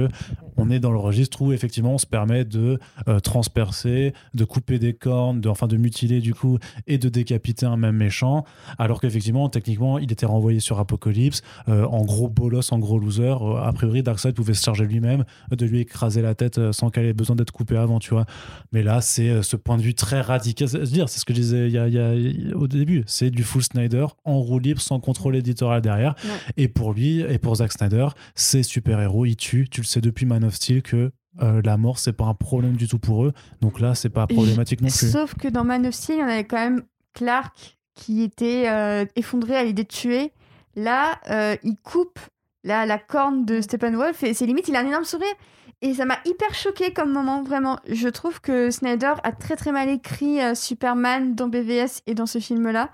on 0.57 0.71
est 0.71 0.79
dans 0.79 0.93
le 0.93 0.99
registre 0.99 1.43
où, 1.43 1.53
effectivement, 1.53 1.95
on 1.95 1.99
se 1.99 2.07
permet 2.07 2.45
de 2.45 2.79
euh, 3.09 3.19
transpercer, 3.19 4.13
de 4.35 4.45
couper 4.45 4.79
des 4.79 4.93
cornes, 4.93 5.41
de, 5.41 5.49
enfin, 5.49 5.67
de 5.67 5.77
mutiler, 5.77 6.21
du 6.21 6.33
coup, 6.33 6.59
et 6.87 6.99
de 6.99 7.09
décapiter 7.09 7.67
un 7.67 7.77
même 7.77 7.97
méchant. 7.97 8.45
Alors 8.79 9.01
qu'effectivement, 9.01 9.49
techniquement, 9.49 9.99
il 9.99 10.13
était 10.13 10.27
renvoyé 10.27 10.61
sur 10.61 10.79
Apocalypse, 10.79 11.43
euh, 11.69 11.85
en 11.87 12.05
gros 12.05 12.29
bolos, 12.29 12.73
en 12.73 12.79
gros 12.79 12.99
loser. 12.99 13.16
Euh, 13.23 13.57
a 13.63 13.73
priori, 13.73 14.03
Darkseid 14.03 14.35
pouvait 14.35 14.55
se 14.55 14.63
charger 14.65 14.85
lui-même 14.87 15.25
de 15.51 15.67
lui 15.67 15.81
écraser 15.81 16.23
la 16.23 16.35
tête 16.35 16.59
euh, 16.59 16.73
sans 16.73 16.91
qu'elle 16.91 17.07
ait 17.07 17.13
besoin 17.13 17.37
d'être 17.37 17.51
coupée 17.53 17.77
avant, 17.77 17.99
tu 17.99 18.11
vois. 18.11 18.27
Mais 18.73 18.83
là, 18.83 19.01
c'est 19.01 19.29
euh, 19.29 19.43
ce 19.43 19.57
point 19.57 19.77
de 19.77 19.83
vue 19.83 19.95
très 19.95 20.21
radical. 20.21 20.69
C'est 20.69 20.83
dire, 20.83 21.09
c'est 21.09 21.21
ce 21.21 21.25
que 21.25 21.35
je 21.35 21.41
disais 21.41 21.67
il 21.67 21.73
y 21.73 21.79
a, 21.79 21.89
il 21.89 21.95
y 21.95 21.99
a- 21.99 22.15
il 22.15 22.49
y 22.49 22.53
a- 22.53 22.57
au 22.57 22.67
début. 22.69 23.03
C'est 23.07 23.31
du 23.31 23.43
full 23.45 23.63
Snyder 23.63 24.07
en 24.25 24.39
roue 24.41 24.59
libre, 24.59 24.81
sans 24.81 25.01
contrôle 25.01 25.37
éditorial 25.37 25.81
derrière. 25.81 26.15
Ouais. 26.25 26.31
Et 26.57 26.69
pour 26.69 26.93
lui 26.93 27.21
et 27.21 27.39
pour 27.39 27.57
Zack 27.57 27.73
Snyder, 27.73 28.09
c'est 28.35 28.63
super-héros, 28.63 29.25
il 29.27 29.37
tue. 29.37 29.69
Tu 29.71 29.81
le 29.81 29.87
sais 29.87 30.01
depuis 30.01 30.27
Man 30.27 30.45
of 30.45 30.55
Steel 30.55 30.83
que 30.83 31.11
euh, 31.43 31.61
la 31.65 31.77
mort, 31.77 31.99
c'est 31.99 32.15
pas 32.15 32.25
un 32.25 32.35
problème 32.35 32.77
du 32.77 32.89
tout 32.89 32.99
pour 32.99 33.25
eux. 33.27 33.33
Donc 33.61 33.81
là, 33.81 33.95
c'est 33.95 34.09
pas 34.09 34.27
problématique 34.27 34.81
non 34.81 34.89
plus. 34.89 35.11
Sauf 35.11 35.35
que 35.35 35.49
dans 35.49 35.65
Man 35.65 35.85
of 35.87 35.93
Steel, 35.95 36.17
on 36.21 36.29
avait 36.29 36.45
quand 36.45 36.57
même 36.57 36.83
Clark 37.13 37.77
qui 37.95 38.23
était 38.23 38.69
euh, 38.69 39.05
effondré 39.17 39.55
à 39.57 39.65
l'idée 39.65 39.83
de 39.85 39.89
tuer. 39.89 40.33
Là, 40.77 41.19
euh, 41.31 41.57
il 41.63 41.77
coupe 41.77 42.19
la, 42.67 42.85
la 42.85 42.99
corne 42.99 43.47
de 43.47 43.61
Steppenwolf 43.61 44.23
et 44.25 44.35
c'est 44.35 44.45
limite, 44.45 44.69
il 44.69 44.77
a 44.77 44.81
un 44.81 44.87
énorme 44.87 45.05
sourire. 45.05 45.35
Et 45.83 45.95
ça 45.95 46.05
m'a 46.05 46.19
hyper 46.25 46.55
choqué 46.55 46.93
comme 46.93 47.13
moment, 47.13 47.43
vraiment. 47.43 47.79
Je 47.87 48.09
trouve 48.09 48.41
que 48.41 48.71
Snyder 48.71 49.13
a 49.23 49.33
très 49.33 49.57
très 49.57 49.73
mal 49.73 49.89
écrit 49.89 50.41
euh, 50.41 50.55
Superman 50.55 51.35
dans 51.35 51.49
BVS 51.49 52.03
et 52.07 52.15
dans 52.15 52.27
ce 52.27 52.39
film-là. 52.39 52.89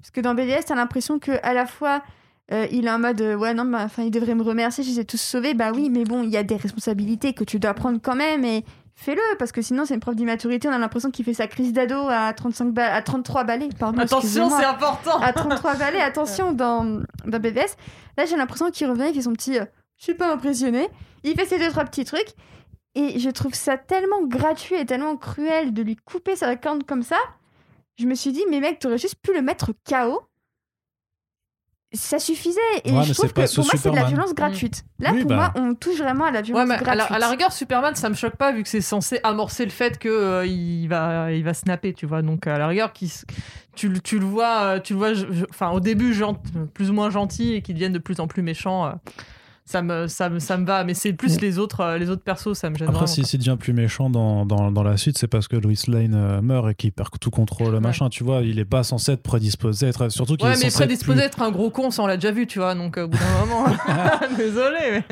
Parce 0.00 0.10
que 0.10 0.20
dans 0.20 0.34
BVS, 0.34 0.66
t'as 0.66 0.74
l'impression 0.74 1.18
que 1.18 1.32
à 1.42 1.54
la 1.54 1.66
fois 1.66 2.02
euh, 2.50 2.66
il 2.72 2.86
est 2.86 2.90
en 2.90 2.98
mode 2.98 3.20
euh, 3.20 3.36
ouais 3.36 3.54
non, 3.54 3.72
enfin 3.74 4.02
il 4.02 4.10
devrait 4.10 4.34
me 4.34 4.42
remercier, 4.42 4.82
je 4.82 4.90
les 4.90 5.00
ai 5.00 5.04
tous 5.04 5.20
sauvés. 5.20 5.54
Bah 5.54 5.70
oui, 5.72 5.90
mais 5.90 6.04
bon, 6.04 6.22
il 6.22 6.30
y 6.30 6.36
a 6.36 6.42
des 6.42 6.56
responsabilités 6.56 7.34
que 7.34 7.44
tu 7.44 7.58
dois 7.58 7.74
prendre 7.74 8.00
quand 8.02 8.16
même 8.16 8.44
et 8.44 8.64
fais-le 9.00 9.20
parce 9.38 9.52
que 9.52 9.62
sinon 9.62 9.84
c'est 9.84 9.94
une 9.94 10.00
preuve 10.00 10.16
d'immaturité. 10.16 10.68
On 10.68 10.72
a 10.72 10.78
l'impression 10.78 11.10
qu'il 11.10 11.24
fait 11.24 11.34
sa 11.34 11.46
crise 11.46 11.72
d'ado 11.72 12.08
à 12.10 12.32
35 12.32 12.72
ba- 12.72 12.92
à 12.92 13.00
33 13.00 13.44
balais. 13.44 13.68
Pardon, 13.78 14.00
Attention, 14.00 14.50
c'est 14.50 14.64
important. 14.64 15.18
à 15.20 15.32
33 15.32 15.74
balais, 15.76 16.00
attention, 16.00 16.52
dans, 16.52 16.84
dans 17.24 17.38
BVS. 17.40 17.76
Là, 18.16 18.26
j'ai 18.26 18.36
l'impression 18.36 18.70
qu'il 18.70 18.88
revient, 18.90 19.06
il 19.08 19.14
fait 19.14 19.22
son 19.22 19.32
petit 19.32 19.58
euh, 19.58 19.64
Je 19.96 20.04
suis 20.04 20.14
pas 20.14 20.32
impressionné. 20.32 20.88
Il 21.22 21.34
fait 21.34 21.46
ses 21.46 21.58
deux, 21.58 21.68
trois 21.70 21.84
petits 21.84 22.04
trucs. 22.04 22.28
Et 22.94 23.20
je 23.20 23.30
trouve 23.30 23.54
ça 23.54 23.76
tellement 23.76 24.24
gratuit 24.24 24.74
et 24.76 24.84
tellement 24.84 25.16
cruel 25.16 25.72
de 25.72 25.82
lui 25.82 25.94
couper 25.94 26.34
sa 26.34 26.56
corne 26.56 26.82
comme 26.82 27.02
ça. 27.02 27.16
Je 27.98 28.06
me 28.06 28.14
suis 28.14 28.32
dit, 28.32 28.42
mais 28.50 28.58
mec, 28.60 28.78
t'aurais 28.80 28.98
juste 28.98 29.16
pu 29.22 29.32
le 29.32 29.42
mettre 29.42 29.72
KO. 29.88 30.22
Ça 31.94 32.18
suffisait. 32.18 32.60
Et 32.84 32.92
Ouais, 32.92 33.02
je 33.02 33.14
trouve 33.14 33.32
que 33.32 33.40
pour 33.54 33.64
moi, 33.64 33.74
c'est 33.76 33.90
de 33.90 33.96
la 33.96 34.04
violence 34.04 34.34
gratuite. 34.34 34.84
Là, 34.98 35.10
Oui, 35.14 35.20
pour 35.22 35.30
bah. 35.30 35.36
moi, 35.36 35.52
on 35.56 35.74
touche 35.74 35.96
vraiment 35.98 36.24
à 36.26 36.30
la 36.30 36.40
Ouais, 36.40 36.44
violence 36.44 36.68
mais 36.68 36.74
à 36.74 36.78
la, 36.78 36.84
gratuite. 36.96 37.16
à 37.16 37.18
la 37.18 37.28
rigueur, 37.30 37.52
Superman, 37.52 37.94
ça 37.94 38.10
me 38.10 38.14
choque 38.14 38.36
pas 38.36 38.52
vu 38.52 38.62
que 38.62 38.68
c'est 38.68 38.82
censé 38.82 39.20
amorcer 39.22 39.64
le 39.64 39.70
fait 39.70 39.98
que 39.98 40.08
euh, 40.10 40.44
il 40.46 40.86
va, 40.88 41.32
il 41.32 41.42
va 41.44 41.54
snapper, 41.54 41.94
tu 41.94 42.04
vois. 42.04 42.20
Donc 42.20 42.46
à 42.46 42.58
la 42.58 42.66
rigueur, 42.66 42.92
qui, 42.92 43.10
tu, 43.74 43.88
le- 43.88 44.00
tu 44.00 44.18
le 44.18 44.26
vois, 44.26 44.58
euh, 44.64 44.80
tu 44.80 44.92
le 44.92 44.98
vois, 44.98 45.14
je- 45.14 45.26
je- 45.30 45.46
enfin 45.48 45.70
au 45.70 45.80
début 45.80 46.12
gent- 46.12 46.36
plus 46.74 46.90
ou 46.90 46.92
moins 46.92 47.08
gentil 47.08 47.54
et 47.54 47.62
qu'il 47.62 47.74
devienne 47.74 47.94
de 47.94 47.98
plus 47.98 48.20
en 48.20 48.26
plus 48.26 48.42
méchant. 48.42 48.84
euh, 48.86 48.90
ça 49.70 49.82
me, 49.82 50.06
ça 50.08 50.30
me, 50.30 50.38
ça 50.38 50.56
me 50.56 50.64
va. 50.64 50.82
Mais 50.84 50.94
c'est 50.94 51.12
plus 51.12 51.40
les 51.42 51.58
autres, 51.58 51.80
euh, 51.80 51.98
les 51.98 52.08
autres 52.08 52.22
persos, 52.22 52.54
ça 52.54 52.70
me 52.70 52.74
gêne. 52.76 52.88
Après, 52.88 53.00
vraiment, 53.00 53.06
si- 53.06 53.24
s'il 53.24 53.38
devient 53.40 53.56
plus 53.60 53.74
méchant 53.74 54.08
dans, 54.08 54.46
dans, 54.46 54.70
dans 54.72 54.82
la 54.82 54.96
suite, 54.96 55.18
c'est 55.18 55.28
parce 55.28 55.46
que 55.46 55.56
Lois 55.56 55.72
Lane 55.88 56.14
euh, 56.14 56.40
meurt 56.40 56.70
et 56.70 56.74
qu'il 56.74 56.90
perd 56.92 57.10
tout 57.20 57.30
contrôle, 57.30 57.78
machin, 57.80 58.08
tu 58.08 58.24
vois. 58.24 58.40
Il 58.40 58.58
est 58.58 58.64
pas 58.64 58.82
censé 58.82 59.12
être 59.12 59.22
prédisposé, 59.22 59.86
à 59.86 59.88
être, 59.90 60.08
surtout 60.08 60.36
qu'il 60.36 60.46
Ouais, 60.48 60.54
est 60.58 60.64
mais 60.64 60.70
prédisposé 60.70 61.18
à 61.20 61.22
plus- 61.22 61.26
être 61.26 61.42
un 61.42 61.50
gros 61.50 61.68
con, 61.70 61.90
ça 61.90 62.02
on 62.02 62.06
l'a 62.06 62.16
déjà 62.16 62.32
vu, 62.32 62.46
tu 62.46 62.58
vois. 62.60 62.74
Donc 62.74 62.96
euh, 62.96 63.04
au 63.04 63.08
bout 63.08 63.18
d'un 63.18 63.40
moment, 63.46 63.66
désolé. 64.38 65.02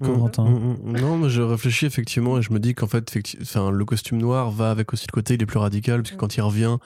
Mais... 0.00 0.08
Corentin. 0.08 0.44
Mm, 0.44 0.54
mm, 0.54 0.76
mm. 0.92 1.00
Non, 1.00 1.16
mais 1.18 1.28
je 1.28 1.42
réfléchis 1.42 1.86
effectivement 1.86 2.38
et 2.38 2.42
je 2.42 2.52
me 2.52 2.58
dis 2.58 2.74
qu'en 2.74 2.86
fait, 2.88 3.12
enfin, 3.42 3.70
le 3.70 3.84
costume 3.84 4.18
noir 4.18 4.50
va 4.50 4.70
avec 4.70 4.92
aussi 4.92 5.06
le 5.08 5.12
côté, 5.12 5.34
il 5.34 5.42
est 5.42 5.46
plus 5.46 5.58
radical, 5.58 6.02
parce 6.02 6.12
que 6.12 6.16
quand 6.16 6.34
il 6.36 6.40
revient, 6.40 6.78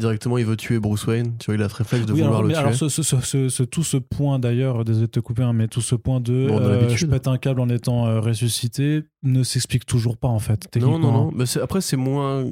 directement, 0.00 0.36
il 0.38 0.44
veut 0.46 0.56
tuer 0.56 0.80
Bruce 0.80 1.06
Wayne. 1.06 1.34
Tu 1.38 1.46
vois, 1.46 1.54
il 1.54 1.62
a 1.62 1.68
ce 1.68 1.76
réflexe 1.76 2.06
de 2.06 2.12
Oui, 2.12 2.20
vouloir 2.20 2.38
alors, 2.38 2.42
le 2.42 2.48
mais 2.48 2.54
tuer. 2.54 2.60
alors 2.62 2.74
ce, 2.74 2.88
ce- 2.88 3.02
ce- 3.02 3.20
ce- 3.20 3.48
ce- 3.48 3.62
tout 3.62 3.84
ce 3.84 3.96
point 3.98 4.38
d'ailleurs, 4.40 4.84
désolé 4.84 5.06
de 5.06 5.10
te 5.12 5.20
couper, 5.20 5.42
hein, 5.44 5.52
mais 5.52 5.68
tout 5.68 5.80
ce 5.80 5.94
point 5.94 6.20
de 6.20 6.46
Bon, 6.48 6.58
euh, 6.60 6.88
je 6.88 7.06
pète 7.06 7.28
un 7.28 7.38
câble 7.38 7.60
en 7.60 7.68
étant 7.68 8.06
euh, 8.08 8.20
ressuscité 8.20 9.04
ne 9.22 9.42
s'explique 9.42 9.86
toujours 9.86 10.16
pas 10.16 10.28
en 10.28 10.38
fait. 10.40 10.64
Non, 10.64 10.68
techniquement. 10.70 10.98
non, 10.98 11.12
non. 11.12 11.30
Mais 11.34 11.44
après, 11.62 11.80
c'est 11.80 11.96
moins, 11.96 12.44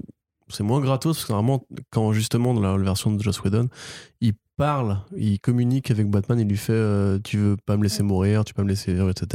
c'est 0.48 0.62
moins 0.62 0.80
gratos 0.80 1.16
parce 1.16 1.26
que 1.26 1.32
normalement, 1.32 1.66
quand 1.90 2.12
justement 2.12 2.54
dans 2.54 2.60
la 2.60 2.76
version 2.82 3.10
de 3.12 3.22
Joss 3.22 3.42
Whedon, 3.42 3.68
il 4.20 4.34
parle, 4.56 4.98
il 5.16 5.38
communique 5.38 5.90
avec 5.92 6.10
Batman, 6.10 6.40
il 6.40 6.48
lui 6.48 6.56
fait 6.56 6.72
euh, 6.72 7.20
Tu 7.22 7.36
veux 7.38 7.56
pas 7.64 7.76
me 7.76 7.84
laisser 7.84 8.02
mourir, 8.02 8.42
tu 8.44 8.52
peux 8.54 8.62
pas 8.62 8.64
me 8.64 8.68
laisser 8.70 8.92
vivre, 8.92 9.08
etc. 9.08 9.26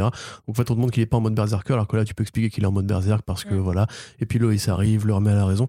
Donc 0.48 0.50
en 0.50 0.53
fait, 0.53 0.69
on 0.69 0.75
te 0.75 0.80
montre 0.82 0.92
qu'il 0.92 1.01
est 1.01 1.06
pas 1.06 1.16
en 1.16 1.22
mode 1.22 1.33
berserker, 1.35 1.74
alors 1.74 1.88
que 1.88 1.95
là, 1.95 2.03
tu 2.03 2.14
peux 2.14 2.24
expliquer 2.24 2.50
qu'il 2.50 2.64
est 2.64 2.67
en 2.67 2.72
mode 2.74 2.88
berserk 2.88 3.22
parce 3.25 3.45
que 3.45 3.56
voilà. 3.56 3.88
Et 4.19 4.25
puis 4.25 4.38
Lois 4.38 4.51
arrive, 4.67 5.08
le 5.08 5.14
remet 5.14 5.32
à 5.32 5.35
la 5.35 5.45
raison. 5.45 5.67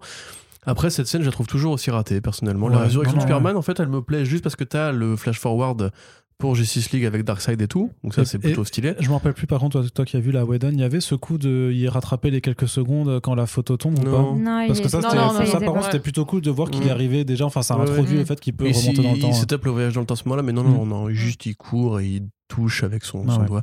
Après, 0.65 0.89
cette 0.89 1.07
scène, 1.07 1.21
je 1.21 1.27
la 1.27 1.31
trouve 1.31 1.47
toujours 1.47 1.73
aussi 1.73 1.91
ratée, 1.91 2.21
personnellement. 2.21 2.67
la 2.67 2.79
résurrection 2.79 3.17
non, 3.17 3.23
de 3.23 3.29
non, 3.29 3.35
Superman, 3.35 3.57
en 3.57 3.61
fait, 3.61 3.79
elle 3.79 3.87
me 3.89 4.01
plaît 4.01 4.25
juste 4.25 4.43
parce 4.43 4.55
que 4.55 4.63
t'as 4.63 4.91
le 4.91 5.15
flash 5.15 5.39
forward 5.39 5.91
pour 6.37 6.53
Justice 6.53 6.91
League 6.91 7.05
avec 7.05 7.23
Darkseid 7.23 7.61
et 7.61 7.67
tout. 7.67 7.91
Donc 8.03 8.13
ça, 8.13 8.25
c'est 8.25 8.39
plutôt 8.39 8.65
stylé. 8.65 8.93
Je 8.99 9.07
me 9.07 9.13
rappelle 9.13 9.33
plus 9.33 9.47
par 9.47 9.59
contre, 9.61 9.79
toi, 9.79 9.89
toi 9.89 10.03
qui 10.05 10.17
as 10.17 10.19
vu 10.19 10.31
la 10.31 10.43
Whedon, 10.43 10.71
il 10.73 10.79
y 10.81 10.83
avait 10.83 10.99
ce 10.99 11.15
coup 11.15 11.37
de 11.37 11.71
y 11.71 11.87
rattraper 11.87 12.29
les 12.29 12.41
quelques 12.41 12.67
secondes 12.67 13.21
quand 13.21 13.35
la 13.35 13.45
photo 13.45 13.77
tombe 13.77 13.97
ou 13.99 14.03
Non. 14.03 14.33
pas 14.33 14.39
Non, 14.39 14.67
Parce 14.67 14.81
que 14.81 14.89
ça, 14.89 14.97
Non, 14.99 15.03
non, 15.03 15.09
ça, 15.11 15.15
non, 15.15 15.45
ça, 15.45 15.59
non, 15.59 15.65
par 15.65 15.73
contre, 15.75 15.85
c'était 15.85 15.99
plutôt 15.99 16.25
cool 16.25 16.41
de 16.41 16.51
voir 16.51 16.69
qu'il 16.71 16.85
Mm. 16.87 16.89
arrivait 16.89 17.23
déjà. 17.23 17.45
Enfin, 17.45 17.61
ça 17.61 17.77
Ouais, 17.77 17.89
introduit 17.89 18.17
le 18.17 18.25
fait 18.25 18.37
qu'il 18.41 18.53
peut 18.53 18.65
Et 18.65 18.71
remonter 18.73 18.95
si- 18.95 19.01
dans 19.01 19.13
le 19.13 19.19
temps. 19.19 19.27
Il 19.27 19.31
hein. 19.33 19.33
se 19.33 19.45
tape 19.45 19.63
le 19.63 19.71
voyage 19.71 19.93
dans 19.93 20.01
le 20.01 20.07
temps 20.07 20.15
à 20.15 20.17
ce 20.17 20.23
moment-là, 20.25 20.43
mais 20.43 20.51
non, 20.51 20.63
Mm. 20.65 20.73
non, 20.73 20.85
non, 20.85 21.09
juste 21.09 21.45
il 21.45 21.55
court 21.55 22.01
et 22.01 22.05
il 22.07 22.23
touche 22.49 22.83
avec 22.83 23.05
son, 23.05 23.23
Ah 23.29 23.33
son 23.35 23.39
ouais. 23.41 23.47
doigt. 23.47 23.61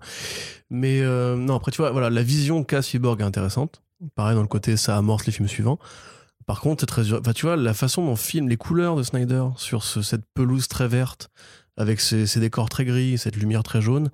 Mais 0.71 1.01
euh, 1.03 1.37
non, 1.37 1.57
après, 1.57 1.73
tu 1.73 1.77
vois, 1.77 1.91
voilà, 1.91 2.09
la 2.09 2.23
vision 2.23 2.65
qu'a 2.65 2.81
Cyborg 2.81 3.21
est 3.21 3.25
intéressante. 3.25 3.83
Pareil, 4.15 4.35
dans 4.35 4.41
le 4.43 4.49
côté, 4.49 4.79
ça 4.79 4.97
amorce 4.97 5.27
les 5.27 5.33
films 5.33 5.47
suivants. 5.49 5.79
Par 6.47 6.61
contre, 6.61 6.85
très. 6.87 7.13
Enfin, 7.13 7.33
tu 7.33 7.47
vois, 7.47 7.57
la 7.57 7.75
façon 7.75 8.05
dont 8.05 8.17
filme 8.17 8.49
les 8.49 8.57
couleurs 8.57 8.97
de 8.97 9.03
Snyder 9.03 9.45
sur 9.57 9.83
ce- 9.85 10.03
cette 10.03 10.25
pelouse 10.35 10.69
très 10.69 10.89
verte, 10.89 11.31
avec 11.77 12.01
ces, 12.01 12.27
ces 12.27 12.41
décors 12.41 12.69
très 12.69 12.85
gris, 12.85 13.17
cette 13.19 13.37
lumière 13.37 13.63
très 13.63 13.81
jaune, 13.81 14.11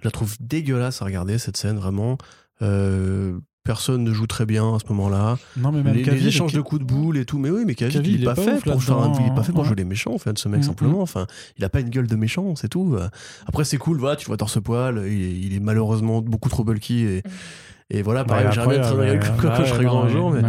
je 0.00 0.04
la 0.04 0.10
trouve 0.10 0.34
dégueulasse 0.40 1.02
à 1.02 1.04
regarder, 1.04 1.38
cette 1.38 1.56
scène, 1.56 1.76
vraiment. 1.76 2.18
Euh, 2.62 3.38
personne 3.64 4.02
ne 4.02 4.12
joue 4.12 4.26
très 4.26 4.44
bien 4.44 4.74
à 4.74 4.78
ce 4.80 4.86
moment-là. 4.92 5.38
Non, 5.56 5.70
mais 5.70 5.82
même 5.84 5.94
Les, 5.94 6.26
échanges 6.26 6.52
de 6.52 6.60
coups 6.60 6.80
de 6.80 6.84
boule 6.86 7.16
et 7.16 7.24
tout. 7.24 7.38
Mais 7.38 7.48
oui, 7.50 7.62
mais 7.64 7.76
Cavill, 7.76 8.04
il, 8.06 8.12
il 8.14 8.18
est 8.18 8.22
est 8.22 8.24
pas 8.24 8.34
pas 8.34 8.42
fait 8.42 8.60
pour 8.70 8.82
faire 8.82 8.98
un- 8.98 9.02
là-dedans, 9.08 9.20
il 9.24 9.30
est 9.30 9.34
pas 9.36 9.42
fait 9.44 9.52
pour 9.52 9.60
ouais. 9.62 9.66
jouer 9.68 9.76
les 9.76 9.84
méchants, 9.84 10.14
en 10.14 10.18
fait, 10.18 10.36
ce 10.38 10.48
mec, 10.48 10.64
simplement. 10.64 11.00
Enfin, 11.00 11.26
il 11.58 11.64
a 11.64 11.68
pas 11.68 11.78
une 11.80 11.90
gueule 11.90 12.08
de 12.08 12.16
méchant, 12.16 12.56
c'est 12.56 12.68
tout. 12.68 12.96
Après, 13.46 13.64
c'est 13.64 13.78
cool, 13.78 13.98
voilà, 13.98 14.16
tu 14.16 14.26
vois 14.26 14.36
torse-poil, 14.36 15.04
il, 15.06 15.22
est- 15.22 15.38
il 15.38 15.54
est 15.54 15.60
malheureusement 15.60 16.20
beaucoup 16.22 16.48
trop 16.48 16.64
bulky 16.64 17.04
et, 17.04 17.22
et 17.98 18.02
voilà, 18.02 18.24
pareil, 18.24 18.46
Ouais, 18.46 18.52
j'aimerais 18.52 18.78
bien 18.78 18.82
être 18.82 18.90
incroyable, 18.90 19.36
comme 19.40 19.50
ouais, 19.50 19.56
quand 19.56 19.64
je 19.64 19.70
serai 19.70 19.84
grand 19.84 20.02
un 20.04 20.08
jour, 20.08 20.30
mais 20.30 20.42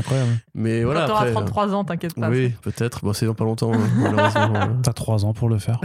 mais, 0.53 0.83
voilà, 0.83 1.01
Quand 1.01 1.07
t'auras 1.07 1.19
après. 1.21 1.31
33 1.33 1.73
ans, 1.75 1.83
t'inquiète 1.83 2.15
pas. 2.15 2.29
Oui, 2.29 2.53
peut-être. 2.61 3.03
Bon, 3.03 3.13
c'est 3.13 3.25
dans 3.25 3.33
pas 3.33 3.43
longtemps, 3.45 3.73
hein, 3.73 3.79
malheureusement. 3.97 4.79
T'as 4.81 4.93
trois 4.93 5.25
ans 5.25 5.33
pour 5.33 5.49
le 5.49 5.57
faire. 5.59 5.79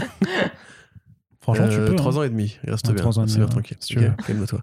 Franchement, 1.41 1.69
tu 1.69 1.77
Euh, 1.77 1.87
peux. 1.89 1.95
Trois 1.97 2.15
hein. 2.17 2.21
ans 2.21 2.23
et 2.25 2.29
demi, 2.29 2.59
il 2.65 2.71
reste 2.71 2.87
Ouais, 2.89 2.95
bien. 2.95 3.03
trois 3.03 3.19
ans 3.19 3.25
et 3.25 3.29
C'est 3.29 3.35
demi, 3.39 3.47
bien 3.47 3.47
ouais, 3.47 3.63
tranquille. 3.63 3.77
si 3.81 3.95
tu 3.95 3.99
veux. 4.01 4.09
Ok, 4.09 4.27
Calme-toi. 4.27 4.61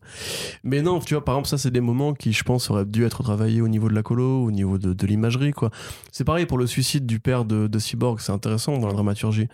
Mais 0.64 0.82
non, 0.84 1.00
tu 1.00 1.16
vois, 1.16 1.26
par 1.26 1.36
exemple, 1.36 1.48
ça, 1.48 1.58
c'est 1.58 1.72
des 1.72 1.82
moments 1.82 2.14
qui, 2.14 2.32
je 2.32 2.44
pense, 2.44 2.70
auraient 2.70 2.86
dû 2.86 3.04
être 3.06 3.24
travaillés 3.24 3.62
au 3.62 3.68
niveau 3.68 3.90
de 3.90 3.96
la 3.96 4.04
colo, 4.04 4.44
au 4.44 4.52
niveau 4.52 4.78
de, 4.78 4.94
de 4.94 5.08
l'imagerie, 5.08 5.52
quoi. 5.52 5.72
C'est 6.12 6.24
pareil 6.26 6.46
pour 6.46 6.58
le 6.60 6.68
suicide 6.68 7.06
du 7.08 7.20
père 7.20 7.44
de, 7.46 7.66
de 7.68 7.80
Cyborg, 7.80 8.20
c'est 8.20 8.32
intéressant 8.32 8.78
dans 8.78 8.88
la 8.88 8.94
dramaturgie. 8.94 9.48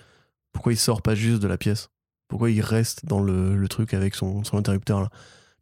Pourquoi 0.52 0.74
il 0.74 0.78
sort 0.78 1.02
pas 1.02 1.16
juste 1.16 1.42
de 1.42 1.48
la 1.48 1.58
pièce? 1.58 1.90
Pourquoi 2.28 2.52
il 2.52 2.60
reste 2.62 3.06
dans 3.06 3.22
le, 3.22 3.56
le 3.56 3.68
truc 3.70 3.94
avec 3.94 4.14
son, 4.16 4.44
son 4.44 4.58
interrupteur, 4.58 5.00
là? 5.02 5.10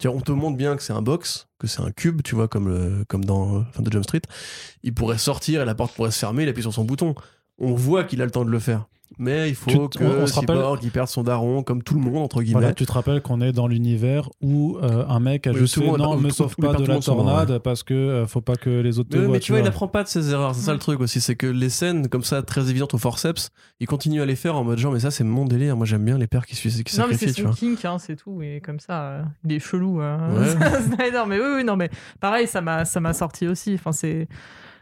On 0.08 0.22
te 0.22 0.32
montre 0.32 0.58
bien 0.58 0.76
que 0.76 0.84
c'est 0.84 0.94
un 0.94 1.02
box, 1.02 1.48
que 1.60 1.68
c'est 1.68 1.82
un 1.82 1.92
cube, 1.92 2.22
tu 2.24 2.36
vois, 2.36 2.48
comme, 2.48 3.06
dans 3.26 3.58
euh, 3.58 3.62
fin 3.74 3.84
Jump 3.90 4.04
Street. 4.04 4.22
Il 4.84 4.94
pourrait 4.94 5.18
sortir 5.18 5.62
et 5.62 5.66
la 5.66 5.76
porte 5.76 5.94
pourrait 5.94 6.12
se 6.12 6.20
fermer, 6.20 6.44
il 6.44 6.50
appuie 6.50 6.62
sur 6.62 6.74
son 6.74 6.86
bouton. 6.86 7.16
On 7.58 7.74
voit 7.74 8.06
qu'il 8.06 8.22
a 8.22 8.26
le 8.26 8.32
temps 8.32 8.46
de 8.46 8.50
le 8.50 8.60
faire. 8.60 8.86
Mais 9.18 9.50
il 9.50 9.56
faut 9.56 9.70
Tu- 9.72 9.78
on- 9.78 9.88
que 9.88 10.04
on 10.04 10.28
se 10.28 10.34
rappelle- 10.36 10.56
Cyborg 10.58 10.80
il 10.84 10.92
perde 10.92 11.08
son 11.10 11.24
daron, 11.24 11.64
comme 11.64 11.82
tout 11.84 11.96
le 11.96 12.00
monde, 12.02 12.18
entre 12.18 12.42
guillemets. 12.42 12.60
Voilà, 12.62 12.74
tu 12.74 12.86
te 12.86 12.92
rappelles 12.92 13.22
qu'on 13.22 13.42
est 13.42 13.52
dans 13.52 13.68
l'univers 13.68 14.30
où 14.42 14.78
euh, 14.82 15.04
un 15.08 15.20
mec 15.20 15.48
a 15.48 15.52
Oui, 15.52 15.58
juste 15.58 15.76
fait 15.80 15.86
non, 15.86 16.16
me 16.18 16.30
sauve 16.30 16.56
pas 16.56 16.74
de 16.76 16.86
la 16.86 17.00
tornade 17.00 17.58
parce 17.60 17.84
que 17.84 17.94
euh, 17.94 18.28
faut 18.28 18.40
pas 18.42 18.56
que 18.56 18.70
les 18.70 19.00
autres 19.00 19.10
te 19.10 19.18
Mais, 19.18 19.24
voient. 19.26 19.34
mais 19.34 19.40
tu 19.40 19.52
vois, 19.52 19.62
il 19.62 19.68
apprend 19.68 19.88
pas 19.88 20.04
de 20.04 20.08
ses 20.08 20.32
erreurs, 20.32 20.54
c'est 20.56 20.62
ça 20.62 20.74
le 20.74 20.80
truc 20.80 21.00
aussi, 21.02 21.20
c'est 21.22 21.36
que 21.36 21.48
les 21.48 21.70
scènes 21.70 22.08
comme 22.08 22.24
ça 22.24 22.44
très 22.44 22.70
évidentes 22.70 22.94
au 22.94 22.98
forceps, 22.98 23.50
il 23.80 23.88
continue 23.88 24.22
à 24.22 24.26
les 24.26 24.36
faire 24.36 24.56
en 24.56 24.64
mode 24.64 24.78
genre 24.78 24.94
mais 24.94 25.00
ça 25.00 25.12
c'est 25.12 25.24
mon 25.24 25.46
délire, 25.46 25.76
moi 25.76 25.86
j'aime 25.86 26.06
bien 26.06 26.18
les 26.18 26.28
pères 26.28 26.46
qui, 26.46 26.56
se- 26.56 26.82
qui 26.84 26.98
Non, 27.00 27.06
mais 27.10 27.18
c'est 27.18 27.34
son 27.34 27.50
kink, 27.52 27.84
hein, 27.86 27.98
c'est 28.00 28.16
tout. 28.16 28.42
Et 28.42 28.62
comme 28.64 28.80
ça, 28.80 29.02
euh, 29.02 29.24
il 29.44 29.52
est 29.54 29.60
chelou. 29.60 30.00
Ouais. 30.00 30.06
Snyder. 30.98 31.24
Mais 31.28 31.40
oui, 31.40 31.48
oui, 31.58 31.64
non, 31.64 31.76
mais 31.76 31.90
pareil, 32.20 32.48
ça 32.48 32.62
m'a, 32.62 32.86
ça 32.86 33.00
m'a 33.00 33.14
sorti 33.14 33.48
aussi. 33.48 33.74
Enfin, 33.74 33.92
c'est, 33.92 34.28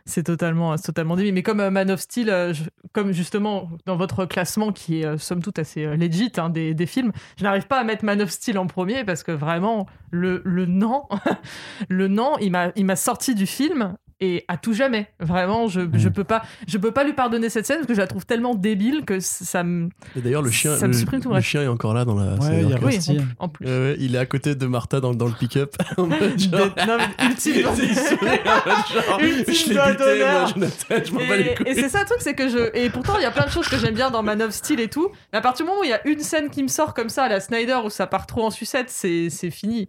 c'est 0.07 0.23
totalement, 0.23 0.75
totalement 0.77 1.15
débile. 1.15 1.33
Mais 1.33 1.43
comme 1.43 1.59
euh, 1.59 1.69
Man 1.69 1.91
of 1.91 1.99
Steel, 1.99 2.29
euh, 2.29 2.53
comme 2.93 3.11
justement 3.11 3.69
dans 3.85 3.97
votre 3.97 4.25
classement 4.25 4.71
qui 4.71 5.01
est 5.01 5.05
euh, 5.05 5.17
somme 5.17 5.43
toute 5.43 5.59
assez 5.59 5.85
legit 5.85 6.31
hein, 6.37 6.49
des, 6.49 6.85
films, 6.85 7.11
je 7.37 7.43
n'arrive 7.43 7.67
pas 7.67 7.79
à 7.79 7.83
mettre 7.83 8.05
Man 8.05 8.21
of 8.21 8.29
Steel 8.29 8.57
en 8.57 8.65
premier 8.65 9.03
parce 9.03 9.23
que 9.23 9.31
vraiment 9.31 9.85
le, 10.09 10.41
le 10.45 10.65
le 11.89 12.07
non, 12.07 12.35
il 12.39 12.51
m'a 12.85 12.95
sorti 12.95 13.35
du 13.35 13.45
film. 13.45 13.97
Et 14.19 14.45
à 14.47 14.57
tout 14.57 14.73
jamais, 14.73 15.11
vraiment, 15.19 15.67
je, 15.67 15.81
je 15.93 16.09
peux 16.09 16.23
pas, 16.23 16.41
je 16.67 16.79
peux 16.79 16.89
pas 16.91 17.03
lui 17.03 17.13
pardonner 17.13 17.49
cette 17.49 17.67
scène 17.67 17.77
parce 17.77 17.87
que 17.87 17.93
je 17.93 17.99
la 17.99 18.07
trouve 18.07 18.25
tellement 18.25 18.55
débile 18.55 19.05
que 19.05 19.19
ça 19.19 19.63
me, 19.63 19.89
Et 20.15 20.21
d'ailleurs 20.21 20.41
le 20.41 20.49
chien, 20.49 20.71
le, 20.81 21.41
chien 21.41 21.61
est 21.61 21.67
encore 21.67 21.93
là 21.93 22.03
dans 22.03 22.15
la. 22.15 22.31
Ouais, 22.33 22.37
c'est- 22.41 22.61
il 22.63 22.69
y 22.69 22.73
a 22.73 22.77
donc, 22.79 22.85
oui, 22.89 23.19
en, 23.39 23.45
en 23.45 23.47
plus. 23.47 23.67
euh, 23.67 23.91
ouais, 23.91 23.97
il 23.99 24.15
est 24.15 24.17
à 24.17 24.25
côté 24.25 24.55
de 24.55 24.65
Martha 24.65 24.99
dans, 25.01 25.13
dans 25.13 25.27
le 25.27 25.33
pick-up. 25.33 25.75
genre- 25.97 26.07
non, 26.07 26.97
mais 26.97 27.25
ultime 27.27 27.53
Il 27.57 27.95
sourit 27.95 28.25
en 28.25 28.69
mode 28.69 29.05
genre, 29.05 29.19
Ultime 29.21 29.53
je 29.53 29.67
l'ai 29.69 29.73
doigt 29.75 29.91
buté, 29.91 30.03
d'honneur. 30.03 30.39
moi, 30.41 30.47
Jonathan, 30.55 31.05
je 31.05 31.11
m'en 31.13 31.19
bats 31.19 31.37
les 31.37 31.43
Et, 31.43 31.53
couilles. 31.55 31.67
et 31.67 31.73
c'est 31.75 31.89
ça 31.89 31.99
le 31.99 32.05
truc, 32.05 32.17
c'est 32.21 32.33
que 32.33 32.49
je. 32.49 32.75
Et 32.75 32.89
pourtant, 32.89 33.17
il 33.17 33.21
y 33.21 33.25
a 33.25 33.31
plein 33.31 33.45
de 33.45 33.51
choses 33.51 33.67
que 33.69 33.77
j'aime 33.77 33.93
bien 33.93 34.09
dans 34.09 34.23
Man 34.23 34.41
of 34.41 34.49
Steel 34.51 34.79
et 34.79 34.87
tout. 34.89 35.09
Mais 35.31 35.37
à 35.37 35.41
partir 35.41 35.63
du 35.63 35.69
moment 35.69 35.81
où 35.81 35.83
il 35.83 35.91
y 35.91 35.93
a 35.93 36.07
une 36.07 36.21
scène 36.21 36.49
qui 36.49 36.63
me 36.63 36.69
sort 36.69 36.95
comme 36.95 37.09
ça 37.09 37.25
à 37.25 37.29
la 37.29 37.39
Snyder 37.39 37.77
où 37.85 37.91
ça 37.91 38.07
part 38.07 38.25
trop 38.25 38.43
en 38.45 38.49
sucette, 38.49 38.89
c'est 38.89 39.29
c'est 39.29 39.51
fini. 39.51 39.87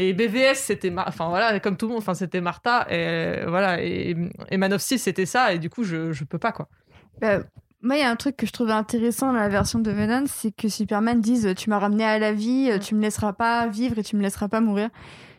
Et 0.00 0.12
BVS, 0.14 0.54
c'était. 0.54 0.90
Mar- 0.90 1.06
Enfin 1.08 1.28
voilà, 1.28 1.58
comme 1.60 1.76
tout 1.76 1.86
le 1.86 1.92
monde, 1.92 1.98
enfin, 2.02 2.14
c'était 2.14 2.40
Martha. 2.40 2.86
Et 2.90 3.44
voilà. 3.46 3.82
Et, 3.82 4.16
et 4.50 4.56
Man 4.56 4.72
of 4.72 4.80
Steel, 4.80 4.98
c'était 4.98 5.26
ça. 5.26 5.52
Et 5.52 5.58
du 5.58 5.68
coup, 5.68 5.82
je, 5.84 6.12
je 6.12 6.24
peux 6.24 6.38
pas, 6.38 6.52
quoi. 6.52 6.68
Bah, 7.20 7.40
moi, 7.82 7.96
il 7.96 8.00
y 8.00 8.02
a 8.04 8.10
un 8.10 8.16
truc 8.16 8.36
que 8.36 8.46
je 8.46 8.52
trouvais 8.52 8.72
intéressant 8.72 9.26
dans 9.32 9.38
la 9.38 9.48
version 9.48 9.78
de 9.80 9.90
Venom, 9.90 10.24
c'est 10.26 10.52
que 10.52 10.68
Superman 10.68 11.20
dise 11.20 11.52
Tu 11.56 11.68
m'as 11.68 11.78
ramené 11.78 12.04
à 12.04 12.18
la 12.18 12.32
vie, 12.32 12.70
Mm. 12.72 12.78
tu 12.78 12.94
me 12.94 13.02
laisseras 13.02 13.32
pas 13.32 13.66
vivre 13.66 13.98
et 13.98 14.02
tu 14.04 14.16
me 14.16 14.22
laisseras 14.22 14.48
pas 14.48 14.60
mourir. 14.60 14.88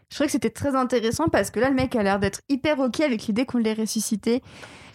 Je 0.10 0.16
trouvais 0.16 0.26
que 0.26 0.32
c'était 0.32 0.50
très 0.50 0.76
intéressant 0.76 1.28
parce 1.28 1.52
que 1.52 1.60
là, 1.60 1.70
le 1.70 1.76
mec 1.76 1.96
a 1.96 2.02
l'air 2.04 2.20
d'être 2.20 2.42
hyper 2.50 2.80
ok 2.80 3.00
avec 3.02 3.28
l'idée 3.28 3.46
qu'on 3.46 3.60
l'ait 3.60 3.74
ressuscité. 3.74 4.42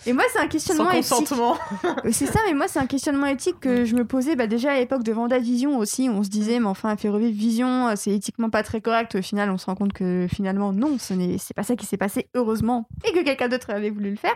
Et 0.07 0.12
moi, 0.12 0.25
c'est 0.31 0.39
un 0.39 0.43
Sans 0.43 0.49
questionnement 0.49 0.91
éthique. 0.91 1.09
consentement. 1.10 1.57
Euh, 2.05 2.10
C'est 2.12 2.26
ça, 2.26 2.41
mais 2.47 2.52
moi, 2.52 2.67
c'est 2.68 2.78
un 2.78 2.86
questionnement 2.86 3.26
éthique 3.26 3.60
que 3.60 3.84
je 3.84 3.94
me 3.94 4.05
posais 4.05 4.36
bah, 4.36 4.47
déjà 4.47 4.73
à 4.73 4.75
l'époque 4.75 5.02
de 5.02 5.12
Vendavision 5.12 5.78
aussi. 5.78 6.10
On 6.10 6.23
se 6.23 6.28
disait, 6.28 6.59
mais 6.59 6.67
enfin, 6.67 6.91
elle 6.91 6.99
fait 6.99 7.09
revivre 7.09 7.34
Vision, 7.34 7.94
c'est 7.97 8.10
éthiquement 8.10 8.51
pas 8.51 8.62
très 8.62 8.81
correct. 8.81 9.15
Au 9.15 9.23
final, 9.23 9.51
on 9.51 9.57
se 9.57 9.67
rend 9.67 9.76
compte 9.76 9.93
que 9.93 10.26
finalement, 10.31 10.73
non, 10.73 10.99
ce 10.99 11.15
n'est 11.15 11.39
c'est 11.39 11.55
pas 11.55 11.62
ça 11.62 11.76
qui 11.76 11.86
s'est 11.86 11.97
passé, 11.97 12.28
heureusement, 12.34 12.89
et 13.09 13.12
que 13.12 13.23
quelqu'un 13.25 13.49
d'autre 13.49 13.70
avait 13.70 13.91
voulu 13.91 14.10
le 14.10 14.17
faire. 14.17 14.34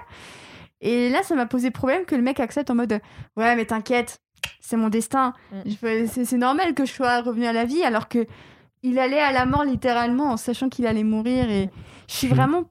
Et 0.81 1.10
là, 1.10 1.23
ça 1.23 1.34
m'a 1.34 1.47
posé 1.47 1.70
problème 1.70 2.05
que 2.05 2.15
le 2.15 2.23
mec 2.23 2.39
accepte 2.40 2.70
en 2.70 2.76
mode, 2.76 3.00
ouais, 3.36 3.57
mais 3.57 3.66
t'inquiète, 3.66 4.20
c'est 4.60 4.76
mon 4.76 4.89
destin. 4.89 5.34
Mm. 5.52 6.05
C'est 6.24 6.36
normal 6.39 6.74
que 6.74 6.86
je 6.86 6.92
sois 6.92 7.20
revenu 7.20 7.47
à 7.47 7.52
la 7.52 7.65
vie, 7.65 7.82
alors 7.82 8.08
que 8.08 8.26
il 8.82 8.98
allait 8.98 9.20
à 9.20 9.32
la 9.32 9.47
mort 9.47 9.65
littéralement 9.65 10.31
en 10.32 10.36
sachant 10.36 10.68
qu'il 10.68 10.86
allait 10.86 11.05
mourir. 11.05 11.50
Et 11.50 11.70
je 12.08 12.15
suis 12.15 12.28
Mm. 12.28 12.34
vraiment 12.34 12.65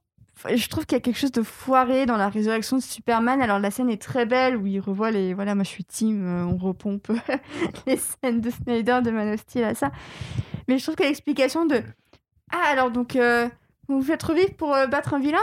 je 0.54 0.68
trouve 0.70 0.86
qu'il 0.86 0.96
y 0.96 1.00
a 1.00 1.02
quelque 1.02 1.18
chose 1.18 1.32
de 1.32 1.42
foiré 1.42 2.06
dans 2.06 2.16
la 2.16 2.30
résurrection 2.30 2.78
de 2.78 2.82
Superman. 2.84 3.42
Alors 3.42 3.58
la 3.58 3.72
scène 3.72 3.90
est 3.90 4.00
très 4.00 4.26
belle 4.28 4.56
où 4.56 4.68
il 4.68 4.80
revoit 4.80 5.10
les. 5.10 5.34
Voilà, 5.34 5.56
moi 5.56 5.64
je 5.64 5.70
suis 5.70 5.84
team, 5.84 6.24
euh, 6.26 6.46
on 6.46 6.58
repompe 6.58 7.12
les 7.88 7.98
scènes 7.98 8.42
de 8.42 8.52
Snyder, 8.52 9.00
de 9.04 9.10
Man 9.10 9.34
of 9.34 9.40
Steel 9.40 9.64
à 9.64 9.74
ça. 9.74 9.92
Mais 10.68 10.78
je 10.78 10.84
trouve 10.84 10.96
que 10.96 11.04
l'explication 11.04 11.66
de. 11.66 11.82
Ah, 12.52 12.70
alors 12.70 12.92
donc, 12.92 13.16
euh, 13.16 13.50
vous 13.88 14.00
vous 14.00 14.06
faites 14.06 14.22
revivre 14.22 14.54
pour 14.54 14.76
euh, 14.76 14.86
battre 14.86 15.16
un 15.16 15.20
vilain? 15.20 15.42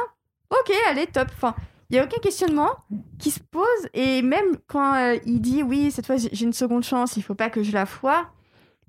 Ok, 0.50 0.72
allez, 0.88 1.06
top. 1.06 1.28
Enfin, 1.34 1.54
il 1.90 1.94
n'y 1.94 1.98
a 1.98 2.04
aucun 2.04 2.20
questionnement 2.20 2.70
qui 3.18 3.30
se 3.32 3.40
pose. 3.40 3.66
Et 3.94 4.22
même 4.22 4.56
quand 4.68 4.94
euh, 4.94 5.16
il 5.26 5.40
dit 5.40 5.62
oui, 5.64 5.90
cette 5.90 6.06
fois 6.06 6.16
j'ai 6.18 6.28
j'ai 6.32 6.44
une 6.44 6.52
seconde 6.52 6.84
chance, 6.84 7.16
il 7.16 7.22
faut 7.22 7.34
pas 7.34 7.50
que 7.50 7.62
je 7.64 7.72
la 7.72 7.86
foire. 7.86 8.32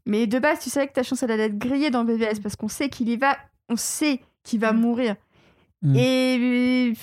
Mais 0.06 0.27
de 0.27 0.38
base, 0.40 0.59
tu 0.59 0.69
savais 0.69 0.88
que 0.88 0.93
ta 0.93 1.03
chance 1.03 1.24
elle 1.24 1.32
allait 1.32 1.45
être 1.45 1.58
grillée 1.58 1.90
dans 1.90 2.03
BVS 2.03 2.40
parce 2.42 2.56
qu'on 2.56 2.67
sait 2.67 2.90
qu'il 2.90 3.09
y 3.09 3.17
va, 3.17 3.38
on 3.69 3.75
sait 3.75 4.19
qu'il 4.43 4.59
va 4.59 4.72
Mm. 4.72 4.80
mourir. 4.80 5.16
Mm. 5.82 5.95
Et 5.95 6.92
euh, 6.92 6.93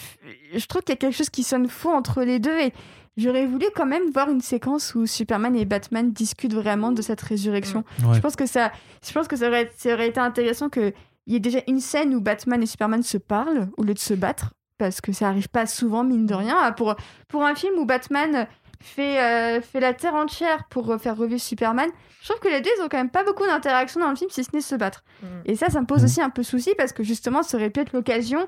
je 0.59 0.67
trouve 0.67 0.83
qu'il 0.83 0.93
y 0.93 0.95
a 0.95 0.97
quelque 0.97 1.17
chose 1.17 1.31
qui 1.31 1.43
sonne 1.43 1.69
faux 1.69 1.91
entre 1.91 2.23
les 2.23 2.39
deux. 2.39 2.59
Et 2.61 2.73
j'aurais 3.17 3.47
voulu 3.47 3.67
quand 3.75 3.87
même 3.87 4.11
voir 4.13 4.31
une 4.31 4.41
séquence 4.41 4.95
où 4.95 5.07
Superman 5.07 5.55
et 5.57 5.65
Batman 5.65 6.13
discutent 6.13 6.55
vraiment 6.55 6.93
de 6.93 7.03
cette 7.03 7.21
résurrection. 7.21 7.85
Ouais. 8.05 8.15
Je 8.15 8.21
pense 8.21 8.37
que 8.37 8.47
ça, 8.47 8.73
je 9.07 9.13
pense 9.13 9.29
que 9.29 9.37
ça 9.37 9.49
aurait, 9.49 9.71
ça 9.77 9.95
aurait 9.95 10.09
été 10.09 10.21
intéressant 10.21 10.69
qu'il 10.69 10.93
y 11.27 11.37
ait 11.37 11.41
déjà 11.41 11.59
une 11.69 11.81
scène 11.81 12.15
où 12.15 12.21
Batman 12.21 12.63
et 12.63 12.67
Superman 12.67 13.03
se 13.03 13.19
parlent 13.19 13.69
au 13.77 13.83
lieu 13.83 13.95
de 13.95 13.99
se 13.99 14.15
battre. 14.15 14.53
Parce 14.79 15.01
que 15.01 15.13
ça 15.13 15.29
arrive 15.29 15.49
pas 15.49 15.67
souvent, 15.67 16.03
mine 16.03 16.27
de 16.27 16.35
rien. 16.35 16.73
Pour, 16.73 16.97
pour 17.29 17.45
un 17.45 17.55
film 17.55 17.75
où 17.79 17.85
Batman 17.85 18.49
fait, 18.83 19.19
euh, 19.21 19.61
fait 19.61 19.81
la 19.81 19.95
terre 19.95 20.15
entière 20.15 20.65
pour 20.69 20.95
faire 21.01 21.17
revivre 21.17 21.41
Superman, 21.41 21.89
je 22.21 22.29
trouve 22.29 22.41
que 22.41 22.49
les 22.49 22.61
deux, 22.61 22.71
ils 22.79 22.83
ont 22.83 22.89
quand 22.89 22.99
même 22.99 23.11
pas 23.11 23.25
beaucoup 23.25 23.45
d'interaction 23.47 24.01
dans 24.01 24.11
le 24.11 24.17
film, 24.17 24.31
si 24.31 24.45
ce 24.45 24.51
n'est 24.55 24.61
se 24.61 24.75
battre. 24.75 25.03
Et 25.45 25.57
ça, 25.57 25.71
ça 25.71 25.81
me 25.81 25.87
pose 25.87 26.01
Mhm. 26.01 26.05
aussi 26.05 26.21
un 26.23 26.31
peu 26.31 26.43
souci 26.43 26.75
parce 26.77 26.93
que 26.93 27.03
justement, 27.03 27.43
ça 27.43 27.57
aurait 27.57 27.71
pu 27.71 27.81
être 27.81 27.93
l'occasion 27.93 28.47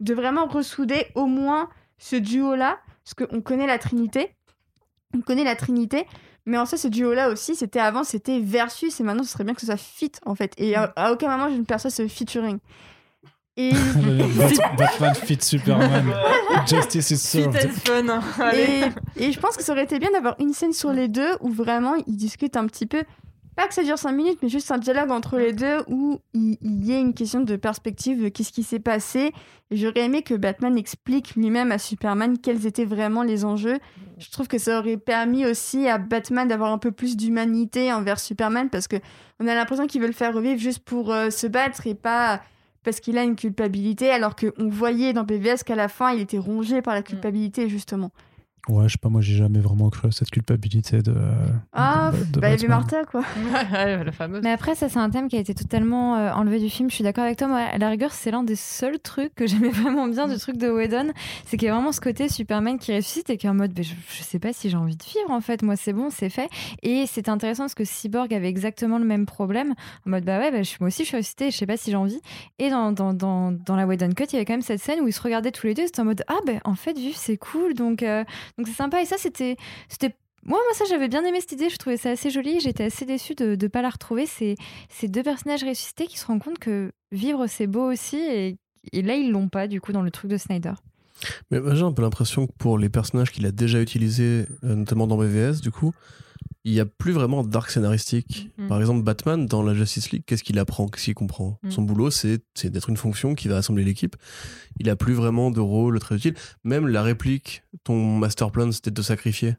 de 0.00 0.14
vraiment 0.14 0.46
ressouder 0.46 1.06
au 1.14 1.26
moins 1.26 1.68
ce 1.98 2.16
duo-là, 2.16 2.78
parce 3.04 3.14
qu'on 3.28 3.40
connaît 3.40 3.66
la 3.66 3.78
Trinité. 3.78 4.34
On 5.16 5.20
connaît 5.20 5.44
la 5.44 5.54
Trinité, 5.56 6.06
mais 6.44 6.58
en 6.58 6.66
soi, 6.66 6.76
ce 6.76 6.88
duo-là 6.88 7.30
aussi, 7.30 7.54
c'était 7.54 7.78
avant, 7.80 8.02
c'était 8.04 8.40
versus, 8.40 8.98
et 8.98 9.02
maintenant, 9.04 9.22
ce 9.22 9.30
serait 9.30 9.44
bien 9.44 9.54
que 9.54 9.60
ce 9.60 9.66
soit 9.66 9.76
fit, 9.76 10.12
en 10.26 10.34
fait. 10.34 10.52
Et 10.58 10.74
à, 10.74 10.92
à 10.96 11.12
aucun 11.12 11.28
moment, 11.28 11.48
je 11.48 11.54
ne 11.56 11.64
perçois 11.64 11.90
ce 11.90 12.08
featuring. 12.08 12.58
Et, 13.56 13.70
Bat- 14.36 14.76
Batman 14.78 15.14
fit 15.14 15.38
Superman. 15.40 16.04
Justice 16.66 17.10
is 17.10 17.18
served. 17.18 17.56
fun. 17.86 18.08
Allez. 18.40 18.90
et, 19.16 19.26
et 19.26 19.32
je 19.32 19.38
pense 19.38 19.56
que 19.56 19.62
ça 19.62 19.72
aurait 19.72 19.84
été 19.84 19.98
bien 19.98 20.10
d'avoir 20.10 20.34
une 20.40 20.52
scène 20.52 20.72
sur 20.72 20.92
les 20.92 21.08
deux 21.08 21.30
où 21.40 21.50
vraiment 21.50 21.94
ils 22.06 22.16
discutent 22.16 22.56
un 22.56 22.66
petit 22.66 22.86
peu. 22.86 23.02
Pas 23.56 23.68
que 23.68 23.74
ça 23.74 23.84
dure 23.84 23.96
5 23.98 24.10
minutes, 24.10 24.38
mais 24.42 24.48
juste 24.48 24.72
un 24.72 24.78
dialogue 24.78 25.12
entre 25.12 25.38
les 25.38 25.52
deux 25.52 25.76
où 25.86 26.18
il, 26.32 26.58
il 26.60 26.84
y 26.84 26.92
ait 26.92 27.00
une 27.00 27.14
question 27.14 27.40
de 27.40 27.54
perspective 27.54 28.20
de 28.20 28.28
qu'est-ce 28.28 28.50
qui 28.50 28.64
s'est 28.64 28.80
passé. 28.80 29.32
J'aurais 29.70 30.00
aimé 30.00 30.22
que 30.22 30.34
Batman 30.34 30.76
explique 30.76 31.36
lui-même 31.36 31.70
à 31.70 31.78
Superman 31.78 32.36
quels 32.42 32.66
étaient 32.66 32.84
vraiment 32.84 33.22
les 33.22 33.44
enjeux. 33.44 33.78
Je 34.18 34.28
trouve 34.32 34.48
que 34.48 34.58
ça 34.58 34.80
aurait 34.80 34.96
permis 34.96 35.46
aussi 35.46 35.86
à 35.86 35.98
Batman 35.98 36.48
d'avoir 36.48 36.72
un 36.72 36.78
peu 36.78 36.90
plus 36.90 37.16
d'humanité 37.16 37.92
envers 37.92 38.18
Superman 38.18 38.70
parce 38.70 38.88
que 38.88 38.96
on 39.38 39.46
a 39.46 39.54
l'impression 39.54 39.86
qu'il 39.86 40.00
veut 40.00 40.08
le 40.08 40.12
faire 40.12 40.34
revivre 40.34 40.58
juste 40.60 40.80
pour 40.80 41.12
euh, 41.12 41.30
se 41.30 41.46
battre 41.46 41.86
et 41.86 41.94
pas 41.94 42.40
parce 42.84 43.00
qu'il 43.00 43.18
a 43.18 43.24
une 43.24 43.34
culpabilité, 43.36 44.10
alors 44.10 44.36
qu'on 44.36 44.68
voyait 44.68 45.12
dans 45.12 45.24
PVS 45.24 45.64
qu'à 45.64 45.74
la 45.74 45.88
fin, 45.88 46.12
il 46.12 46.20
était 46.20 46.38
rongé 46.38 46.82
par 46.82 46.94
la 46.94 47.02
culpabilité, 47.02 47.68
justement. 47.68 48.12
Ouais, 48.68 48.84
je 48.88 48.92
sais 48.92 48.98
pas, 48.98 49.10
moi 49.10 49.20
j'ai 49.20 49.36
jamais 49.36 49.58
vraiment 49.60 49.90
cru 49.90 50.08
à 50.08 50.10
cette 50.10 50.30
culpabilité 50.30 51.02
de. 51.02 51.14
Ah, 51.74 52.12
de- 52.12 52.24
de 52.32 52.40
bah, 52.40 52.46
avait 52.46 52.56
Batman. 52.56 52.70
Martha, 52.70 53.04
quoi. 53.04 53.20
Ouais, 53.72 54.02
la 54.04 54.10
fameuse. 54.12 54.40
Mais 54.42 54.52
après, 54.52 54.74
ça, 54.74 54.88
c'est 54.88 54.98
un 54.98 55.10
thème 55.10 55.28
qui 55.28 55.36
a 55.36 55.40
été 55.40 55.54
totalement 55.54 56.16
euh, 56.16 56.32
enlevé 56.32 56.58
du 56.58 56.70
film. 56.70 56.88
Je 56.88 56.94
suis 56.94 57.04
d'accord 57.04 57.24
avec 57.24 57.36
toi. 57.36 57.46
Moi, 57.48 57.58
à 57.58 57.76
la 57.76 57.90
rigueur, 57.90 58.12
c'est 58.12 58.30
l'un 58.30 58.42
des 58.42 58.56
seuls 58.56 58.98
trucs 59.00 59.34
que 59.34 59.46
j'aimais 59.48 59.68
vraiment 59.68 60.06
bien 60.08 60.28
du 60.28 60.38
truc 60.38 60.56
de 60.56 60.70
Whedon. 60.70 61.12
C'est 61.44 61.58
qu'il 61.58 61.66
y 61.66 61.70
a 61.70 61.74
vraiment 61.74 61.92
ce 61.92 62.00
côté 62.00 62.30
Superman 62.30 62.78
qui 62.78 62.94
ressuscite 62.96 63.28
et 63.28 63.36
qui 63.36 63.46
est 63.46 63.50
en 63.50 63.54
mode, 63.54 63.74
bah, 63.74 63.82
je, 63.82 63.92
je 64.08 64.22
sais 64.22 64.38
pas 64.38 64.54
si 64.54 64.70
j'ai 64.70 64.76
envie 64.78 64.96
de 64.96 65.04
vivre, 65.04 65.30
en 65.30 65.42
fait. 65.42 65.62
Moi, 65.62 65.76
c'est 65.76 65.92
bon, 65.92 66.08
c'est 66.10 66.30
fait. 66.30 66.48
Et 66.82 67.04
c'était 67.06 67.30
intéressant 67.30 67.64
parce 67.64 67.74
que 67.74 67.84
Cyborg 67.84 68.32
avait 68.32 68.48
exactement 68.48 68.96
le 68.98 69.04
même 69.04 69.26
problème. 69.26 69.74
En 70.06 70.10
mode, 70.10 70.24
bah 70.24 70.38
ouais, 70.38 70.50
bah, 70.50 70.62
je- 70.62 70.76
moi 70.80 70.88
aussi, 70.88 71.02
je 71.02 71.08
suis 71.08 71.16
ressuscité, 71.18 71.50
je 71.50 71.56
sais 71.58 71.66
pas 71.66 71.76
si 71.76 71.90
j'ai 71.90 71.96
envie. 71.98 72.20
Et 72.58 72.70
dans, 72.70 72.92
dans, 72.92 73.12
dans, 73.12 73.52
dans 73.52 73.76
la 73.76 73.86
Whedon 73.86 74.12
Cut, 74.12 74.24
il 74.30 74.32
y 74.32 74.36
avait 74.36 74.46
quand 74.46 74.54
même 74.54 74.62
cette 74.62 74.80
scène 74.80 75.00
où 75.02 75.06
ils 75.08 75.12
se 75.12 75.20
regardaient 75.20 75.52
tous 75.52 75.66
les 75.66 75.74
deux. 75.74 75.84
C'était 75.84 76.00
en 76.00 76.06
mode, 76.06 76.22
ah, 76.28 76.38
ben 76.46 76.60
en 76.64 76.74
fait, 76.76 76.96
vivre, 76.96 77.18
c'est 77.18 77.36
cool. 77.36 77.74
Donc, 77.74 78.02
euh, 78.02 78.24
donc 78.58 78.68
c'est 78.68 78.74
sympa. 78.74 79.02
Et 79.02 79.06
ça, 79.06 79.16
c'était. 79.18 79.56
moi, 80.44 80.58
moi, 80.58 80.74
ça, 80.74 80.84
j'avais 80.88 81.08
bien 81.08 81.24
aimé 81.24 81.40
cette 81.40 81.52
idée. 81.52 81.70
Je 81.70 81.76
trouvais 81.76 81.96
ça 81.96 82.10
assez 82.10 82.30
joli. 82.30 82.60
J'étais 82.60 82.84
assez 82.84 83.04
déçue 83.04 83.34
de 83.34 83.56
ne 83.60 83.68
pas 83.68 83.82
la 83.82 83.90
retrouver. 83.90 84.26
C'est 84.26 84.56
ces 84.88 85.08
deux 85.08 85.22
personnages 85.22 85.64
ressuscités 85.64 86.06
qui 86.06 86.18
se 86.18 86.26
rendent 86.26 86.42
compte 86.42 86.58
que 86.58 86.92
vivre, 87.12 87.46
c'est 87.46 87.66
beau 87.66 87.90
aussi. 87.90 88.16
Et, 88.16 88.56
et 88.92 89.02
là, 89.02 89.14
ils 89.14 89.30
l'ont 89.30 89.48
pas, 89.48 89.66
du 89.66 89.80
coup, 89.80 89.92
dans 89.92 90.02
le 90.02 90.10
truc 90.10 90.30
de 90.30 90.36
Snyder. 90.36 90.74
Mais 91.50 91.60
j'ai 91.74 91.82
un 91.82 91.92
peu 91.92 92.02
l'impression 92.02 92.46
que 92.46 92.52
pour 92.58 92.78
les 92.78 92.88
personnages 92.88 93.30
qu'il 93.30 93.46
a 93.46 93.52
déjà 93.52 93.80
utilisés, 93.80 94.46
euh, 94.64 94.74
notamment 94.74 95.06
dans 95.06 95.16
BVS, 95.16 95.60
du 95.60 95.70
coup, 95.70 95.92
il 96.64 96.72
n'y 96.72 96.80
a 96.80 96.86
plus 96.86 97.12
vraiment 97.12 97.44
d'arc 97.44 97.70
scénaristique. 97.70 98.50
Mm. 98.58 98.68
Par 98.68 98.80
exemple, 98.80 99.02
Batman, 99.02 99.46
dans 99.46 99.62
la 99.62 99.74
Justice 99.74 100.10
League, 100.10 100.22
qu'est-ce 100.26 100.42
qu'il 100.42 100.58
apprend 100.58 100.88
Qu'est-ce 100.88 101.04
qu'il 101.04 101.14
comprend 101.14 101.58
Mm. 101.62 101.70
Son 101.70 101.82
boulot, 101.82 102.10
c'est 102.10 102.40
d'être 102.64 102.88
une 102.88 102.96
fonction 102.96 103.34
qui 103.34 103.48
va 103.48 103.58
assembler 103.58 103.84
l'équipe. 103.84 104.16
Il 104.78 104.88
a 104.90 104.96
plus 104.96 105.14
vraiment 105.14 105.50
de 105.50 105.60
rôle 105.60 105.98
très 105.98 106.16
utile. 106.16 106.34
Même 106.64 106.86
la 106.88 107.02
réplique, 107.02 107.62
ton 107.84 108.16
master 108.18 108.50
plan, 108.50 108.70
c'était 108.72 108.90
de 108.90 108.96
te 108.96 109.02
sacrifier 109.02 109.56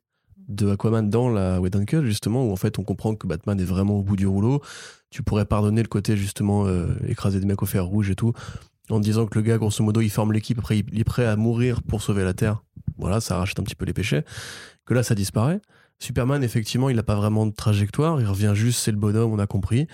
de 0.48 0.70
Aquaman 0.72 1.10
dans 1.10 1.30
la 1.30 1.60
Whedon 1.60 1.86
Cut, 1.86 2.06
justement, 2.06 2.46
où 2.46 2.52
en 2.52 2.56
fait 2.56 2.78
on 2.78 2.84
comprend 2.84 3.16
que 3.16 3.28
Batman 3.28 3.60
est 3.60 3.66
vraiment 3.66 3.96
au 3.96 4.04
bout 4.04 4.16
du 4.16 4.28
rouleau. 4.28 4.62
Tu 5.10 5.24
pourrais 5.24 5.46
pardonner 5.46 5.82
le 5.82 5.88
côté, 5.88 6.18
justement, 6.18 6.68
euh, 6.68 6.88
écraser 7.08 7.40
des 7.40 7.46
mecs 7.46 7.62
au 7.62 7.66
fer 7.66 7.86
rouge 7.86 8.10
et 8.10 8.16
tout, 8.16 8.34
en 8.90 9.00
disant 9.00 9.26
que 9.26 9.38
le 9.38 9.42
gars, 9.42 9.58
grosso 9.58 9.84
modo, 9.84 10.02
il 10.02 10.10
forme 10.10 10.34
l'équipe, 10.34 10.60
après 10.60 10.80
il 10.80 11.00
est 11.00 11.04
prêt 11.04 11.26
à 11.26 11.36
mourir 11.36 11.82
pour 11.84 12.02
sauver 12.02 12.24
la 12.24 12.34
Terre. 12.34 12.64
Voilà, 12.98 13.22
ça 13.22 13.38
rachète 13.38 13.60
un 13.60 13.64
petit 13.64 13.76
peu 13.76 13.86
les 13.86 13.94
péchés. 13.94 14.22
Que 14.86 14.94
là, 14.94 15.02
ça 15.02 15.16
disparaît. 15.16 15.60
Superman, 16.00 16.44
effectivement, 16.44 16.90
il 16.90 16.96
n'a 16.96 17.04
pas 17.04 17.16
vraiment 17.16 17.46
de 17.46 17.54
trajectoire. 17.54 18.20
Il 18.20 18.28
revient 18.28 18.52
juste, 18.54 18.80
c'est 18.80 18.92
le 18.92 18.98
bonhomme, 18.98 19.32
on 19.32 19.40
a 19.40 19.48
compris. 19.48 19.88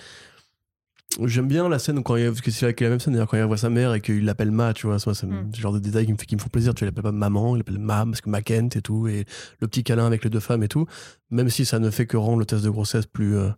J'aime 1.24 1.46
bien 1.46 1.68
la 1.68 1.78
scène 1.78 1.98
où 1.98 2.02
quand 2.02 2.16
il, 2.16 2.26
parce 2.26 2.40
que 2.40 2.50
c'est 2.50 2.80
la, 2.80 2.88
même 2.88 2.98
scène, 2.98 3.12
d'ailleurs, 3.12 3.28
quand 3.28 3.36
il 3.36 3.44
voit 3.44 3.58
sa 3.58 3.68
mère 3.68 3.92
et 3.92 4.00
qu'il 4.00 4.24
l'appelle 4.24 4.50
Ma, 4.50 4.72
tu 4.72 4.86
vois, 4.86 4.98
c'est 4.98 5.24
Mm. 5.24 5.50
le 5.54 5.60
genre 5.60 5.72
de 5.72 5.78
détails 5.78 6.06
qui 6.06 6.12
me, 6.12 6.16
fait, 6.16 6.24
qui 6.24 6.36
me 6.36 6.40
font 6.40 6.48
plaisir. 6.48 6.74
Tu 6.74 6.84
l'appelles 6.84 7.02
pas 7.02 7.12
maman, 7.12 7.54
il 7.54 7.58
l'appelle 7.58 7.78
Ma, 7.78 8.04
parce 8.06 8.22
que 8.22 8.30
Ma 8.30 8.40
Kent 8.40 8.76
et 8.76 8.82
tout, 8.82 9.06
et 9.08 9.26
le 9.60 9.68
petit 9.68 9.84
câlin 9.84 10.06
avec 10.06 10.24
les 10.24 10.30
deux 10.30 10.40
femmes 10.40 10.62
et 10.62 10.68
tout. 10.68 10.86
Même 11.30 11.50
si 11.50 11.66
ça 11.66 11.78
ne 11.78 11.90
fait 11.90 12.06
que 12.06 12.16
rendre 12.16 12.38
le 12.38 12.46
test 12.46 12.64
de 12.64 12.70
grossesse 12.70 13.04
plus, 13.06 13.36
euh, 13.36 13.50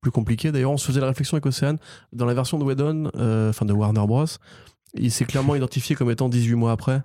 plus 0.00 0.10
compliqué. 0.10 0.50
D'ailleurs, 0.50 0.72
on 0.72 0.76
se 0.76 0.86
faisait 0.86 1.00
la 1.00 1.06
réflexion 1.06 1.36
avec 1.36 1.46
Océane. 1.46 1.78
Dans 2.12 2.26
la 2.26 2.34
version 2.34 2.58
de 2.58 2.64
Whedon, 2.64 3.10
euh, 3.16 3.50
enfin 3.50 3.66
de 3.66 3.72
Warner 3.72 4.04
Bros., 4.06 4.26
il 4.94 5.12
s'est 5.12 5.24
clairement 5.26 5.54
identifié 5.56 5.94
comme 5.94 6.10
étant 6.10 6.28
18 6.28 6.54
mois 6.56 6.72
après. 6.72 7.02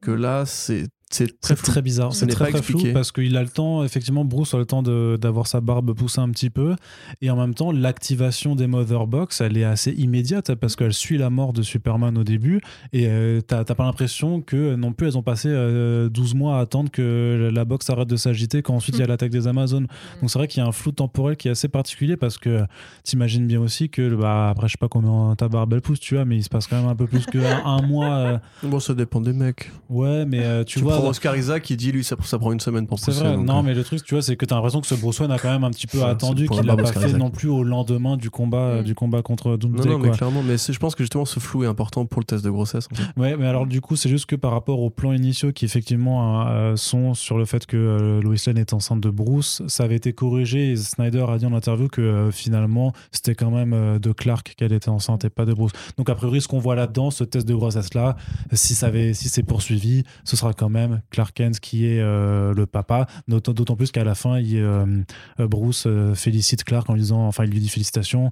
Que 0.00 0.12
là, 0.12 0.46
c'est 0.46 0.86
c'est 1.08 1.40
très 1.40 1.54
très 1.54 1.82
bizarre. 1.82 2.12
Ce 2.12 2.20
C'est 2.20 2.26
très, 2.26 2.50
très 2.50 2.62
flou 2.62 2.80
parce 2.92 3.12
qu'il 3.12 3.36
a 3.36 3.42
le 3.42 3.48
temps, 3.48 3.84
effectivement, 3.84 4.24
Bruce 4.24 4.54
a 4.54 4.58
le 4.58 4.66
temps 4.66 4.82
d'avoir 4.82 5.46
sa 5.46 5.60
barbe 5.60 5.94
poussée 5.94 6.20
un 6.20 6.30
petit 6.30 6.50
peu. 6.50 6.74
Et 7.20 7.30
en 7.30 7.36
même 7.36 7.54
temps, 7.54 7.70
l'activation 7.70 8.56
des 8.56 8.66
Mother 8.66 9.06
Box, 9.06 9.40
elle 9.40 9.56
est 9.56 9.64
assez 9.64 9.92
immédiate 9.92 10.54
parce 10.56 10.74
qu'elle 10.74 10.92
suit 10.92 11.16
la 11.16 11.30
mort 11.30 11.52
de 11.52 11.62
Superman 11.62 12.18
au 12.18 12.24
début. 12.24 12.60
Et 12.92 13.06
euh, 13.06 13.40
t'as 13.40 13.64
pas 13.64 13.84
l'impression 13.84 14.40
que 14.40 14.74
non 14.74 14.92
plus 14.92 15.06
elles 15.06 15.18
ont 15.18 15.22
passé 15.22 15.48
euh, 15.50 16.08
12 16.08 16.34
mois 16.34 16.58
à 16.58 16.60
attendre 16.62 16.90
que 16.90 17.50
la 17.52 17.64
box 17.64 17.88
arrête 17.88 18.08
de 18.08 18.16
s'agiter 18.16 18.62
quand 18.62 18.74
ensuite 18.74 18.96
il 18.96 19.00
y 19.00 19.04
a 19.04 19.06
l'attaque 19.06 19.30
des 19.30 19.46
Amazones. 19.46 19.86
Donc 20.20 20.30
c'est 20.30 20.38
vrai 20.38 20.48
qu'il 20.48 20.60
y 20.62 20.66
a 20.66 20.68
un 20.68 20.72
flou 20.72 20.90
temporel 20.92 21.36
qui 21.36 21.46
est 21.48 21.52
assez 21.52 21.68
particulier 21.68 22.16
parce 22.16 22.36
que 22.38 22.64
t'imagines 23.04 23.46
bien 23.46 23.60
aussi 23.60 23.88
que, 23.90 24.14
bah, 24.14 24.48
après, 24.50 24.66
je 24.66 24.72
sais 24.72 24.78
pas 24.78 24.88
combien 24.88 25.34
ta 25.36 25.48
barbe 25.48 25.72
elle 25.74 25.80
pousse, 25.82 26.00
tu 26.00 26.16
vois, 26.16 26.24
mais 26.24 26.36
il 26.36 26.42
se 26.42 26.48
passe 26.48 26.66
quand 26.66 26.76
même 26.80 26.88
un 26.90 26.96
peu 26.96 27.06
plus 27.06 27.26
qu'un 27.26 27.64
un 27.64 27.82
mois. 27.82 28.14
euh, 28.16 28.38
Bon, 28.64 28.80
ça 28.80 28.94
dépend 28.94 29.20
des 29.20 29.32
mecs. 29.32 29.70
ouais, 29.88 30.24
mais 30.26 30.40
euh, 30.42 30.64
tu, 30.64 30.78
Tu, 30.78 30.84
vois. 30.84 30.95
Prends 30.98 31.08
Oscar 31.08 31.36
Isaac 31.36 31.62
qui 31.62 31.76
dit 31.76 31.92
lui 31.92 32.04
ça, 32.04 32.16
ça 32.24 32.38
prend 32.38 32.52
une 32.52 32.60
semaine 32.60 32.86
pour 32.86 32.98
C'est 32.98 33.06
pousser. 33.12 33.20
vrai, 33.24 33.36
donc, 33.36 33.46
non, 33.46 33.58
euh, 33.58 33.62
mais 33.62 33.74
le 33.74 33.84
truc, 33.84 34.02
tu 34.04 34.14
vois, 34.14 34.22
c'est 34.22 34.36
que 34.36 34.44
t'as 34.46 34.54
l'impression 34.56 34.80
que 34.80 34.86
ce 34.86 34.94
Bruce 34.94 35.18
Wayne 35.20 35.30
a 35.32 35.38
quand 35.38 35.50
même 35.50 35.64
un 35.64 35.70
petit 35.70 35.86
peu 35.86 35.98
Ça, 35.98 36.08
attendu, 36.08 36.46
c'est 36.48 36.54
qu'il 36.56 36.66
la 36.66 36.76
pas 36.76 36.82
Oscar 36.82 37.02
fait 37.02 37.08
Isaac. 37.08 37.20
non 37.20 37.30
plus 37.30 37.48
au 37.48 37.62
lendemain 37.62 38.16
du 38.16 38.30
combat, 38.30 38.80
Mm. 38.80 38.84
du 38.84 38.94
combat 38.94 39.22
contre 39.22 39.56
Doomsday. 39.56 39.88
non, 39.88 39.98
mais 39.98 40.08
quoi. 40.08 40.16
clairement, 40.16 40.42
mais 40.42 40.58
c'est- 40.58 40.72
je 40.72 40.78
pense 40.78 40.94
que 40.94 41.02
justement 41.02 41.24
ce 41.24 41.40
flou 41.40 41.64
est 41.64 41.66
important 41.66 42.04
pour 42.06 42.20
le 42.20 42.24
test 42.26 42.44
de 42.44 42.50
grossesse. 42.50 42.88
en 42.92 42.94
fait. 42.96 43.20
Ouais, 43.20 43.36
mais 43.36 43.46
alors 43.46 43.66
du 43.66 43.80
coup, 43.80 43.96
c'est 43.96 44.08
juste 44.08 44.26
que 44.26 44.36
par 44.36 44.50
rapport 44.52 44.80
aux 44.80 44.90
plans 44.90 45.12
initiaux 45.12 45.52
qui 45.52 45.64
effectivement 45.64 46.46
euh, 46.48 46.76
sont 46.76 47.14
sur 47.14 47.38
le 47.38 47.44
fait 47.44 47.66
que 47.66 47.76
euh, 47.76 48.20
Lois 48.22 48.34
Lane 48.46 48.58
est 48.58 48.72
enceinte 48.72 49.00
de 49.00 49.10
Bruce, 49.10 49.62
ça 49.66 49.84
avait 49.84 49.96
été 49.96 50.12
corrigé 50.12 50.70
et 50.72 50.76
Snyder 50.76 51.24
a 51.28 51.38
dit 51.38 51.46
en 51.46 51.52
interview 51.54 51.88
que 51.88 52.00
euh, 52.00 52.30
finalement 52.30 52.92
c'était 53.12 53.34
quand 53.34 53.50
même 53.50 53.72
euh, 53.72 53.98
de 53.98 54.12
Clark 54.12 54.54
qu'elle 54.56 54.72
était 54.72 54.88
enceinte 54.88 55.24
et 55.24 55.30
pas 55.30 55.44
de 55.44 55.52
Bruce. 55.54 55.72
Donc 55.96 56.08
a 56.10 56.14
priori, 56.14 56.40
ce 56.40 56.48
qu'on 56.48 56.58
voit 56.58 56.74
là-dedans, 56.74 57.10
ce 57.10 57.24
test 57.24 57.46
de 57.46 57.54
grossesse 57.54 57.94
là, 57.94 58.16
si 58.52 58.74
ça 58.74 58.86
avait, 58.86 59.14
si 59.14 59.28
c'est 59.28 59.42
poursuivi, 59.42 60.04
ce 60.24 60.36
sera 60.36 60.52
quand 60.52 60.68
même 60.68 60.85
Clark 61.10 61.34
Kent 61.34 61.60
qui 61.60 61.86
est 61.86 62.00
euh, 62.00 62.54
le 62.54 62.66
papa. 62.66 63.06
D'autant 63.28 63.76
plus 63.76 63.90
qu'à 63.90 64.04
la 64.04 64.14
fin, 64.14 64.38
il, 64.38 64.56
euh, 64.56 64.84
euh, 65.40 65.48
Bruce 65.48 65.86
félicite 66.14 66.64
Clark 66.64 66.88
en 66.90 66.94
lui 66.94 67.00
disant, 67.00 67.26
enfin 67.26 67.44
il 67.44 67.50
lui 67.50 67.60
dit 67.60 67.68
félicitations, 67.68 68.30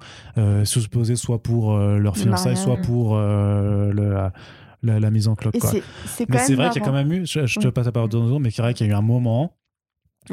supposé 0.64 1.16
soit 1.16 1.42
pour 1.42 1.76
leur 1.76 2.14
Le 2.14 2.20
fiançailles, 2.20 2.56
soit 2.56 2.76
pour 2.78 3.16
le- 3.16 4.30
la, 4.82 5.10
mise 5.10 5.28
en 5.28 5.34
cloque. 5.34 5.54
Mais 6.28 6.38
c'est 6.38 6.54
vrai 6.54 6.70
qu'il 6.70 6.80
y 6.80 6.84
a 6.84 6.86
quand 6.86 6.92
même 6.92 7.12
eu, 7.12 7.26
je, 7.26 7.46
je 7.46 7.58
te 7.58 7.68
passe 7.68 7.86
la 7.86 7.92
parole 7.92 8.10
deux 8.10 8.18
secondes, 8.18 8.42
mais 8.42 8.50
c'est 8.50 8.62
vrai 8.62 8.74
qu'il 8.74 8.86
y 8.86 8.90
a 8.90 8.92
eu 8.92 8.96
un 8.96 9.02
moment 9.02 9.56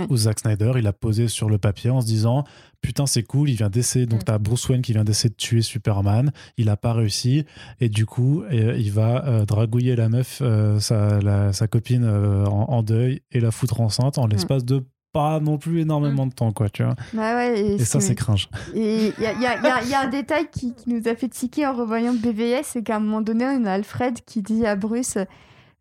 Où 0.09 0.15
Zack 0.15 0.39
Snyder, 0.39 0.71
il 0.77 0.87
a 0.87 0.93
posé 0.93 1.27
sur 1.27 1.49
le 1.49 1.57
papier 1.57 1.89
en 1.89 1.99
se 2.01 2.05
disant 2.05 2.45
Putain, 2.81 3.05
c'est 3.05 3.23
cool, 3.23 3.49
il 3.49 3.55
vient 3.55 3.69
d'essayer. 3.69 4.05
Donc, 4.05 4.23
t'as 4.25 4.37
Bruce 4.37 4.67
Wayne 4.69 4.81
qui 4.81 4.93
vient 4.93 5.03
d'essayer 5.03 5.29
de 5.29 5.35
tuer 5.35 5.61
Superman. 5.61 6.31
Il 6.57 6.69
a 6.69 6.77
pas 6.77 6.93
réussi. 6.93 7.45
Et 7.79 7.89
du 7.89 8.05
coup, 8.05 8.41
euh, 8.51 8.75
il 8.77 8.91
va 8.91 9.25
euh, 9.25 9.45
dragouiller 9.45 9.95
la 9.95 10.09
meuf, 10.09 10.39
euh, 10.41 10.79
sa, 10.79 11.19
la- 11.19 11.51
sa 11.53 11.67
copine 11.67 12.03
euh, 12.05 12.45
en, 12.45 12.69
en 12.69 12.83
deuil 12.83 13.21
et 13.31 13.39
la 13.39 13.51
foutre 13.51 13.81
enceinte 13.81 14.17
en 14.17 14.27
l'espace 14.27 14.65
de 14.65 14.83
pas 15.13 15.41
non 15.41 15.57
plus 15.57 15.81
énormément 15.81 16.25
de 16.25 16.31
temps, 16.33 16.53
quoi, 16.53 16.69
tu 16.69 16.83
vois. 16.83 16.95
Ouais, 17.13 17.19
ouais, 17.35 17.59
et, 17.73 17.79
ça, 17.79 17.99
c'est 17.99 18.15
cringe. 18.15 18.47
Et 18.73 19.11
il 19.17 19.23
y 19.41 19.45
a 19.45 20.01
un 20.01 20.09
détail 20.09 20.47
qui, 20.49 20.73
qui 20.73 20.89
nous 20.89 21.05
a 21.05 21.15
fait 21.15 21.27
tiquer 21.27 21.67
en 21.67 21.73
revoyant 21.73 22.13
BVS, 22.13 22.61
c'est 22.63 22.81
qu'à 22.81 22.95
un 22.95 22.99
moment 23.01 23.19
donné, 23.21 23.43
on 23.45 23.65
a 23.65 23.73
Alfred 23.73 24.19
qui 24.25 24.41
dit 24.41 24.65
à 24.65 24.77
Bruce 24.77 25.17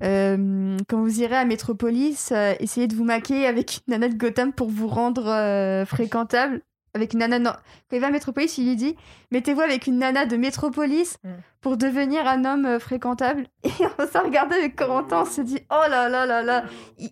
euh, 0.02 0.76
quand 0.88 1.00
vous 1.00 1.20
irez 1.20 1.36
à 1.36 1.44
Metropolis, 1.44 2.32
euh, 2.32 2.54
essayez 2.58 2.86
de 2.86 2.94
vous 2.94 3.04
maquer 3.04 3.46
avec 3.46 3.80
une 3.86 3.92
nana 3.92 4.08
Gotham 4.08 4.52
pour 4.52 4.68
vous 4.68 4.88
rendre 4.88 5.26
euh, 5.26 5.84
fréquentable. 5.84 6.62
Avec 6.94 7.12
une 7.12 7.20
nana. 7.20 7.38
non. 7.38 7.50
Quand 7.88 7.96
il 7.96 8.00
va 8.00 8.08
à 8.08 8.10
Metropolis, 8.10 8.58
il 8.58 8.66
lui 8.66 8.76
dit 8.76 8.96
mettez-vous 9.30 9.60
avec 9.60 9.86
une 9.86 9.98
nana 9.98 10.26
de 10.26 10.36
Metropolis 10.36 11.16
Mm. 11.24 11.28
pour 11.60 11.76
devenir 11.76 12.26
un 12.26 12.44
homme 12.44 12.66
euh, 12.66 12.78
fréquentable. 12.80 13.46
Et 13.64 13.70
on 13.98 14.06
s'est 14.06 14.18
regardé 14.18 14.56
avec 14.56 14.74
Corentin, 14.76 15.22
on 15.22 15.24
s'est 15.24 15.44
dit 15.44 15.58
oh 15.70 15.82
là 15.88 16.08
là 16.08 16.26
là 16.26 16.42
là. 16.42 16.64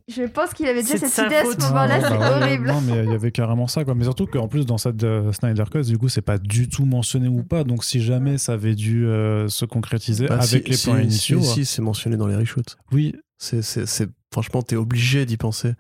Je 0.09 0.23
pense 0.25 0.53
qu'il 0.55 0.67
avait 0.67 0.83
déjà 0.83 0.97
cette 0.99 1.27
idée 1.27 1.37
à 1.37 1.45
ce 1.45 1.57
moment-là, 1.61 2.01
Ah, 2.03 2.09
c'est 2.09 2.19
bah 2.19 2.37
horrible. 2.39 2.67
Non, 2.69 2.81
mais 2.81 3.05
il 3.05 3.11
y 3.11 3.15
avait 3.15 3.31
carrément 3.31 3.67
ça, 3.69 3.85
quoi. 3.85 3.95
Mais 3.95 4.05
surtout 4.05 4.27
qu'en 4.27 4.49
plus, 4.49 4.67
dans 4.67 4.79
cette 4.79 5.05
euh, 5.05 5.33
Snyder 5.33 5.65
Cut, 5.71 5.83
du 5.83 5.97
coup, 5.99 6.09
c'est 6.09 6.23
pas 6.23 6.39
du 6.39 6.69
tout 6.69 6.85
mentionné 6.85 7.29
ou 7.29 7.43
pas. 7.45 7.63
Donc, 7.65 7.85
si 7.85 8.01
jamais 8.01 8.37
ça 8.39 8.55
avait 8.55 8.75
dû 8.75 9.07
euh, 9.07 9.49
se 9.49 9.65
concrétiser 9.65 10.27
Bah, 10.27 10.35
avec 10.41 10.65
si- 10.65 10.71
les 10.71 10.77
si- 10.77 10.91
plans 10.91 10.99
initiaux, 10.99 11.41
Si, 11.41 11.53
si, 11.55 11.65
c'est 11.67 11.83
mentionné 11.83 12.17
dans 12.17 12.27
les 12.27 12.37
reshoots. 12.37 12.77
oui, 12.93 13.15
C'est, 13.41 13.63
c'est, 13.63 13.87
c'est- 13.87 14.09
franchement, 14.33 14.63
t'es 14.63 14.75
obligé 14.77 15.25
d'y 15.25 15.37
penser. 15.37 15.75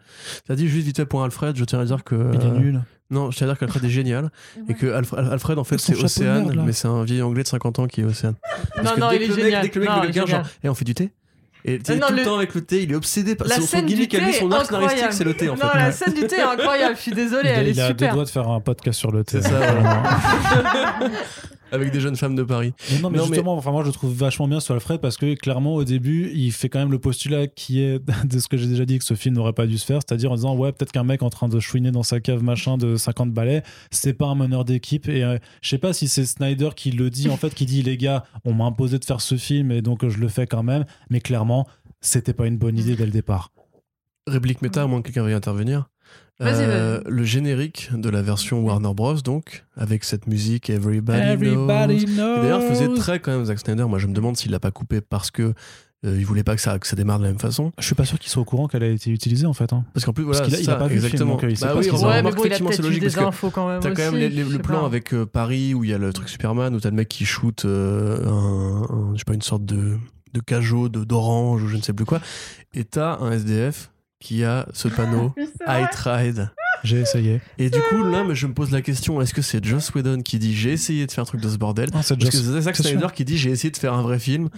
T'as 0.46 0.54
dit 0.54 0.68
juste 0.68 0.86
vite 0.86 0.96
fait 0.98 1.06
pour 1.06 1.24
Alfred, 1.24 1.56
je 1.56 1.64
tiens 1.64 1.80
à 1.80 1.84
dire 1.84 2.04
que. 2.04 2.14
il 2.34 2.40
est 2.40 2.44
euh, 2.44 2.58
nul. 2.58 2.82
Non, 3.10 3.30
je 3.30 3.36
tiens 3.38 3.46
à 3.46 3.50
dire 3.50 3.58
qu'Alfred 3.58 3.84
est 3.84 3.88
génial. 3.90 4.30
Et 4.68 4.74
que 4.74 4.86
Alfred, 4.92 5.26
Alfred, 5.32 5.58
en 5.58 5.64
fait, 5.64 5.78
c'est 5.78 5.96
Océane, 6.02 6.62
mais 6.64 6.72
c'est 6.72 6.88
un 6.88 7.04
vieil 7.04 7.22
anglais 7.22 7.42
de 7.42 7.48
50 7.48 7.78
ans 7.78 7.86
qui 7.86 8.02
est 8.02 8.04
Océane. 8.04 8.34
Parce 8.74 8.86
Non, 8.88 8.94
que 8.94 9.00
non, 9.00 9.08
dès 9.10 9.16
il 9.16 9.18
que 9.20 9.24
est 9.24 9.28
le 9.28 9.34
mec- 9.36 9.44
génial. 9.44 9.62
Dès 9.62 9.68
que 9.70 9.78
le 9.78 9.84
mec 9.86 9.94
Non, 9.94 10.02
le 10.02 10.08
est 10.08 10.12
gars, 10.12 10.26
genre, 10.26 10.42
et 10.62 10.68
on 10.68 10.74
fait 10.74 10.84
du 10.84 10.94
thé 10.94 11.10
et 11.64 11.78
non, 11.88 12.06
tout 12.06 12.12
le 12.12 12.18
le- 12.20 12.24
temps 12.24 12.36
avec 12.36 12.54
le 12.54 12.60
thé, 12.64 12.84
il 12.84 12.92
est 12.92 12.94
obsédé 12.94 13.34
par 13.34 13.48
La 13.48 13.56
son, 13.56 13.62
scène 13.62 13.80
son 13.80 13.86
gimmick 13.86 14.14
à 14.14 14.20
lui, 14.20 14.32
son 14.32 14.50
arc 14.52 14.66
scénaristique, 14.66 15.12
c'est 15.12 15.24
le 15.24 15.34
thé 15.34 15.48
en 15.48 15.56
fait. 15.56 15.64
Non, 15.64 15.70
la 15.74 15.90
scène 15.90 16.14
du 16.14 16.26
thé 16.26 16.36
est 16.36 16.40
incroyable, 16.42 16.94
je 16.96 17.00
suis 17.02 17.12
désolée, 17.12 17.48
il 17.48 17.52
a, 17.52 17.54
elle 17.60 17.68
il 17.68 17.78
est 17.78 17.82
a 17.82 17.88
deux 17.88 17.94
super. 17.94 18.14
doigts 18.14 18.24
de 18.24 18.28
faire 18.30 18.48
un 18.48 18.60
podcast 18.60 18.98
sur 18.98 19.10
le 19.10 19.24
thé. 19.24 19.42
C'est 19.42 19.48
ça. 19.48 19.58
Avec 21.72 21.92
des 21.92 22.00
jeunes 22.00 22.16
femmes 22.16 22.34
de 22.36 22.42
Paris. 22.42 22.72
Mais 22.90 22.98
non, 23.00 23.10
mais 23.10 23.18
Non, 23.18 23.24
mais- 23.24 23.34
justement, 23.34 23.56
enfin, 23.56 23.70
moi, 23.70 23.82
je 23.82 23.88
le 23.88 23.92
trouve 23.92 24.14
vachement 24.14 24.48
bien 24.48 24.60
sur 24.60 24.74
Alfred 24.74 25.00
parce 25.00 25.16
que 25.16 25.34
clairement, 25.34 25.74
au 25.74 25.84
début, 25.84 26.30
il 26.34 26.52
fait 26.52 26.68
quand 26.68 26.78
même 26.78 26.90
le 26.90 26.98
postulat 26.98 27.46
qui 27.46 27.80
est 27.80 27.98
de 28.24 28.38
ce 28.38 28.48
que 28.48 28.56
j'ai 28.56 28.66
déjà 28.66 28.84
dit 28.84 28.98
que 28.98 29.04
ce 29.04 29.14
film 29.14 29.34
n'aurait 29.34 29.52
pas 29.52 29.66
dû 29.66 29.78
se 29.78 29.84
faire, 29.86 30.00
c'est-à-dire 30.06 30.32
en 30.32 30.36
disant, 30.36 30.56
ouais, 30.56 30.72
peut-être 30.72 30.92
qu'un 30.92 31.04
mec 31.04 31.22
en 31.22 31.30
train 31.30 31.48
de 31.48 31.60
chouiner 31.60 31.90
dans 31.90 32.02
sa 32.02 32.20
cave 32.20 32.42
machin 32.42 32.76
de 32.78 32.96
50 32.96 33.32
balais, 33.32 33.62
c'est 33.90 34.14
pas 34.14 34.26
un 34.26 34.34
meneur 34.34 34.64
d'équipe. 34.64 35.08
Et 35.08 35.22
euh, 35.24 35.38
je 35.62 35.68
sais 35.68 35.78
pas 35.78 35.92
si 35.92 36.08
c'est 36.08 36.24
Snyder 36.26 36.70
qui 36.74 36.90
le 36.90 37.10
dit, 37.10 37.28
en 37.28 37.36
fait, 37.36 37.54
qui 37.54 37.66
dit, 37.66 37.82
les 37.82 37.96
gars, 37.96 38.24
on 38.44 38.54
m'a 38.54 38.64
imposé 38.64 38.98
de 38.98 39.04
faire 39.04 39.20
ce 39.20 39.36
film 39.36 39.70
et 39.72 39.82
donc 39.82 40.04
euh, 40.04 40.10
je 40.10 40.18
le 40.18 40.28
fais 40.28 40.46
quand 40.46 40.62
même. 40.62 40.84
Mais 41.10 41.20
clairement, 41.20 41.66
c'était 42.00 42.32
pas 42.34 42.46
une 42.46 42.58
bonne 42.58 42.78
idée 42.78 42.96
dès 42.96 43.06
le 43.06 43.12
départ. 43.12 43.50
Réplique 44.26 44.60
méta, 44.62 44.82
à 44.82 44.86
moins 44.86 45.00
que 45.00 45.06
quelqu'un 45.06 45.22
veuille 45.22 45.32
intervenir. 45.34 45.88
Vas-y, 46.40 46.64
Euh, 46.64 47.00
le 47.06 47.24
générique 47.24 47.90
de 47.92 48.08
la 48.08 48.22
version 48.22 48.60
Warner 48.62 48.94
Bros, 48.94 49.14
donc, 49.14 49.64
avec 49.76 50.04
cette 50.04 50.26
musique 50.28 50.70
Everybody, 50.70 51.18
Knows, 51.18 51.32
Everybody 51.32 52.04
qui 52.04 52.14
knows. 52.14 52.36
d'ailleurs 52.42 52.62
faisait 52.62 52.88
très 52.94 53.18
quand 53.18 53.32
même 53.32 53.44
Zack 53.44 53.58
Snyder. 53.58 53.84
Moi, 53.86 53.98
je 53.98 54.06
me 54.06 54.12
demande 54.12 54.36
s'il 54.36 54.52
l'a 54.52 54.60
pas 54.60 54.70
coupé 54.70 55.00
parce 55.00 55.32
que 55.32 55.52
euh, 56.06 56.16
il 56.16 56.24
voulait 56.24 56.44
pas 56.44 56.54
que 56.54 56.60
ça, 56.60 56.78
que 56.78 56.86
ça 56.86 56.94
démarre 56.94 57.18
de 57.18 57.24
la 57.24 57.30
même 57.30 57.40
façon. 57.40 57.72
Je 57.76 57.84
suis 57.84 57.96
pas 57.96 58.04
sûr 58.04 58.20
qu'il 58.20 58.30
soit 58.30 58.40
au 58.42 58.44
courant 58.44 58.68
qu'elle 58.68 58.84
a 58.84 58.86
été 58.86 59.10
utilisée 59.10 59.46
en 59.46 59.52
fait. 59.52 59.72
hein. 59.72 59.84
Parce 59.94 60.06
qu'en 60.06 60.12
plus, 60.12 60.22
voilà, 60.22 60.38
Parce 60.38 60.50
qu'il 60.50 60.58
a- 60.58 60.62
il 60.62 60.70
a 60.70 60.76
pas 60.76 60.86
vu 60.86 60.94
le 60.94 61.00
film, 61.00 61.06
exactement. 61.06 61.32
donc, 61.32 61.42
euh, 61.42 61.50
il 61.50 61.56
sait 61.56 61.66
bah 61.66 61.72
pas 61.72 61.80
oui, 61.80 61.90
ont. 61.90 62.06
Ouais, 62.06 62.22
mais 62.22 62.30
bon, 62.30 62.44
il 62.44 62.52
a 62.52 62.58
peut-être 62.58 62.92
eu 62.92 62.98
des 63.00 63.18
infos 63.18 63.50
quand 63.50 63.66
même 63.68 63.80
T'as 63.80 63.90
quand 63.90 64.02
même 64.02 64.14
aussi, 64.14 64.20
les- 64.20 64.28
les- 64.28 64.44
le 64.44 64.58
plan 64.60 64.80
pas. 64.82 64.86
avec 64.86 65.12
euh, 65.12 65.26
Paris 65.26 65.74
où 65.74 65.82
il 65.82 65.90
y 65.90 65.92
a 65.94 65.98
le 65.98 66.12
truc 66.12 66.28
Superman 66.28 66.72
où 66.72 66.78
t'as 66.78 66.90
le 66.90 66.94
mec 66.96 67.08
qui 67.08 67.24
shoot 67.24 67.64
euh, 67.64 68.24
un, 68.28 68.82
un- 68.94 69.12
je 69.14 69.18
sais 69.18 69.24
pas 69.24 69.34
une 69.34 69.42
sorte 69.42 69.64
de 69.64 69.96
de 70.34 70.40
cajot 70.40 70.88
de 70.88 71.02
d'orange 71.02 71.64
ou 71.64 71.68
je 71.68 71.76
ne 71.76 71.82
sais 71.82 71.94
plus 71.94 72.04
quoi 72.04 72.20
et 72.74 72.84
t'as 72.84 73.18
un 73.18 73.32
SDF 73.32 73.90
qui 74.20 74.44
a 74.44 74.66
ce 74.72 74.88
panneau 74.88 75.34
I 75.66 75.84
tried 75.92 76.50
J'ai 76.84 77.00
essayé. 77.00 77.40
et 77.58 77.70
du 77.70 77.78
coup 77.88 78.02
là 78.04 78.24
mais 78.24 78.34
je 78.34 78.46
me 78.46 78.54
pose 78.54 78.70
la 78.70 78.82
question 78.82 79.20
est-ce 79.20 79.34
que 79.34 79.42
c'est 79.42 79.64
Joss 79.64 79.92
Whedon 79.94 80.22
qui 80.22 80.38
dit 80.38 80.54
j'ai 80.56 80.72
essayé 80.72 81.06
de 81.06 81.12
faire 81.12 81.22
un 81.22 81.26
truc 81.26 81.40
de 81.40 81.48
ce 81.48 81.56
bordel? 81.56 81.90
Non, 81.92 82.02
c'est 82.02 82.16
parce 82.16 82.30
que 82.30 82.36
c'est 82.36 82.60
Zack 82.60 82.76
Snyder 82.76 83.08
qui 83.14 83.24
dit 83.24 83.36
j'ai 83.38 83.50
essayé 83.50 83.70
de 83.70 83.76
faire 83.76 83.94
un 83.94 84.02
vrai 84.02 84.18
film 84.18 84.48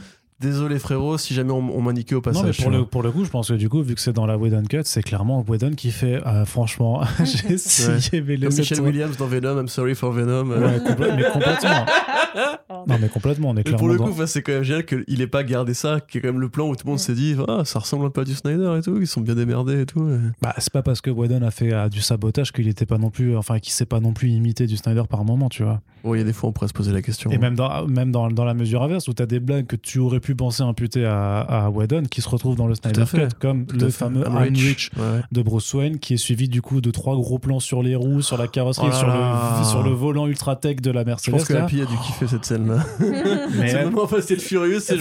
Désolé 0.40 0.78
frérot, 0.78 1.18
si 1.18 1.34
jamais 1.34 1.52
on, 1.52 1.58
on 1.76 1.82
m'a 1.82 1.92
niqué 1.92 2.14
au 2.14 2.20
passage. 2.22 2.42
Non, 2.42 2.48
mais 2.48 2.54
pour 2.64 2.70
le, 2.70 2.84
pour 2.86 3.02
le 3.02 3.10
coup, 3.12 3.24
je 3.24 3.30
pense 3.30 3.48
que 3.48 3.54
du 3.54 3.68
coup, 3.68 3.82
vu 3.82 3.94
que 3.94 4.00
c'est 4.00 4.12
dans 4.12 4.24
la 4.26 4.38
Whedon 4.38 4.62
Cut, 4.64 4.80
c'est 4.84 5.02
clairement 5.02 5.44
Whedon 5.46 5.72
qui 5.72 5.90
fait, 5.90 6.20
euh, 6.26 6.44
franchement, 6.46 7.02
j'ai 7.24 7.52
essayé, 7.54 8.22
mais 8.22 8.36
Michel 8.38 8.80
Williams 8.80 9.16
dans 9.18 9.26
Venom, 9.26 9.58
I'm 9.60 9.68
sorry 9.68 9.94
for 9.94 10.12
Venom. 10.12 10.50
euh. 10.50 10.60
Ouais, 10.60 10.80
mais 11.16 11.24
complètement. 11.24 11.86
non, 12.86 12.96
mais 13.00 13.08
complètement, 13.08 13.48
on 13.50 13.52
est 13.52 13.56
Mais 13.56 13.62
clairement 13.64 13.78
pour 13.78 13.88
le 13.88 13.98
coup, 13.98 14.26
c'est 14.26 14.42
quand 14.42 14.52
même 14.52 14.62
génial 14.62 14.84
qu'il 14.86 15.20
ait 15.20 15.26
pas 15.26 15.44
gardé 15.44 15.74
ça, 15.74 16.00
qui 16.00 16.18
est 16.18 16.20
quand 16.20 16.28
même 16.28 16.40
le 16.40 16.48
plan 16.48 16.68
où 16.68 16.76
tout 16.76 16.86
le 16.86 16.90
monde 16.90 16.98
s'est 16.98 17.14
dit 17.14 17.36
ah, 17.48 17.64
ça 17.64 17.78
ressemble 17.80 18.06
un 18.06 18.10
peu 18.10 18.22
à 18.22 18.24
du 18.24 18.34
Snyder 18.34 18.76
et 18.78 18.82
tout, 18.82 18.96
ils 19.00 19.06
sont 19.06 19.20
bien 19.20 19.34
démerdés 19.34 19.82
et 19.82 19.86
tout. 19.86 20.08
et- 20.08 20.18
Bah, 20.40 20.54
c'est 20.58 20.72
pas 20.72 20.82
parce 20.82 21.00
que 21.00 21.10
Whedon 21.10 21.42
a 21.42 21.50
fait 21.50 21.72
du 21.90 22.00
sabotage 22.00 22.52
qu'il 22.52 22.68
était 22.68 22.86
pas 22.86 22.98
non 22.98 23.10
plus, 23.10 23.36
enfin, 23.36 23.58
qu'il 23.58 23.72
s'est 23.72 23.86
pas 23.86 24.00
non 24.00 24.12
plus 24.12 24.28
imité 24.30 24.66
du 24.66 24.76
Snyder 24.76 25.02
par 25.08 25.24
moment, 25.24 25.48
tu 25.48 25.64
vois. 25.64 25.80
Bon, 26.04 26.14
il 26.14 26.18
y 26.18 26.20
a 26.22 26.24
des 26.24 26.32
fois, 26.32 26.48
on 26.48 26.52
pourrait 26.52 26.68
se 26.68 26.72
poser 26.72 26.92
la 26.92 27.02
question. 27.02 27.30
Et 27.30 27.36
même 27.38 27.54
dans, 27.54 27.86
même 27.86 28.10
dans, 28.10 28.30
dans 28.30 28.44
la 28.44 28.54
mesure 28.54 28.82
inverse, 28.82 29.06
où 29.08 29.12
t'as 29.12 29.26
des 29.26 29.40
blagues 29.40 29.66
que 29.66 29.76
tu 29.76 29.98
aurais 29.98 30.20
pu 30.20 30.29
penser 30.34 30.62
imputer 30.62 31.04
à, 31.04 31.40
à 31.40 31.70
Whedon 31.70 32.02
qui 32.10 32.20
se 32.20 32.28
retrouvent 32.28 32.56
dans 32.56 32.66
le 32.66 32.74
Snyder. 32.74 33.04
Cut, 33.10 33.28
comme 33.40 33.66
Tout 33.66 33.76
le 33.76 33.90
fameux 33.90 34.22
I'm 34.26 34.32
I'm 34.36 34.42
rich. 34.54 34.62
Rich 34.66 34.90
Ouais, 34.96 35.02
ouais. 35.02 35.20
de 35.32 35.42
Bruce 35.42 35.72
Wayne, 35.74 35.98
qui 35.98 36.14
est 36.14 36.18
suivi 36.18 36.48
du 36.48 36.62
coup 36.62 36.80
de 36.80 36.90
trois 36.90 37.14
gros 37.16 37.38
plans 37.38 37.60
sur 37.60 37.82
les 37.82 37.94
roues, 37.96 38.22
sur 38.22 38.36
la 38.38 38.48
carrosserie, 38.48 38.86
Oh 38.88 38.92
là 38.92 38.96
sur, 38.98 39.06
là. 39.08 39.56
le, 39.60 39.64
sur 39.64 39.82
le 39.82 39.90
volant 39.90 40.26
ultra 40.26 40.56
tech 40.56 40.76
de 40.76 40.90
la 40.90 41.02
Je 41.02 41.06
Mercedes. 41.06 41.32
pense 41.32 41.44
que 41.44 41.52
là. 41.52 41.64
Happy 41.64 41.80
a 41.82 41.84
dû 41.86 41.96
kiffer 42.06 42.26
cette 42.26 42.44
scène-là. 42.44 42.84
Mais, 43.00 43.68
c'est 43.68 43.82
vraiment 43.82 44.06
Fast 44.06 44.32
and 44.32 44.36
Furious, 44.40 44.80
c'est 44.80 44.96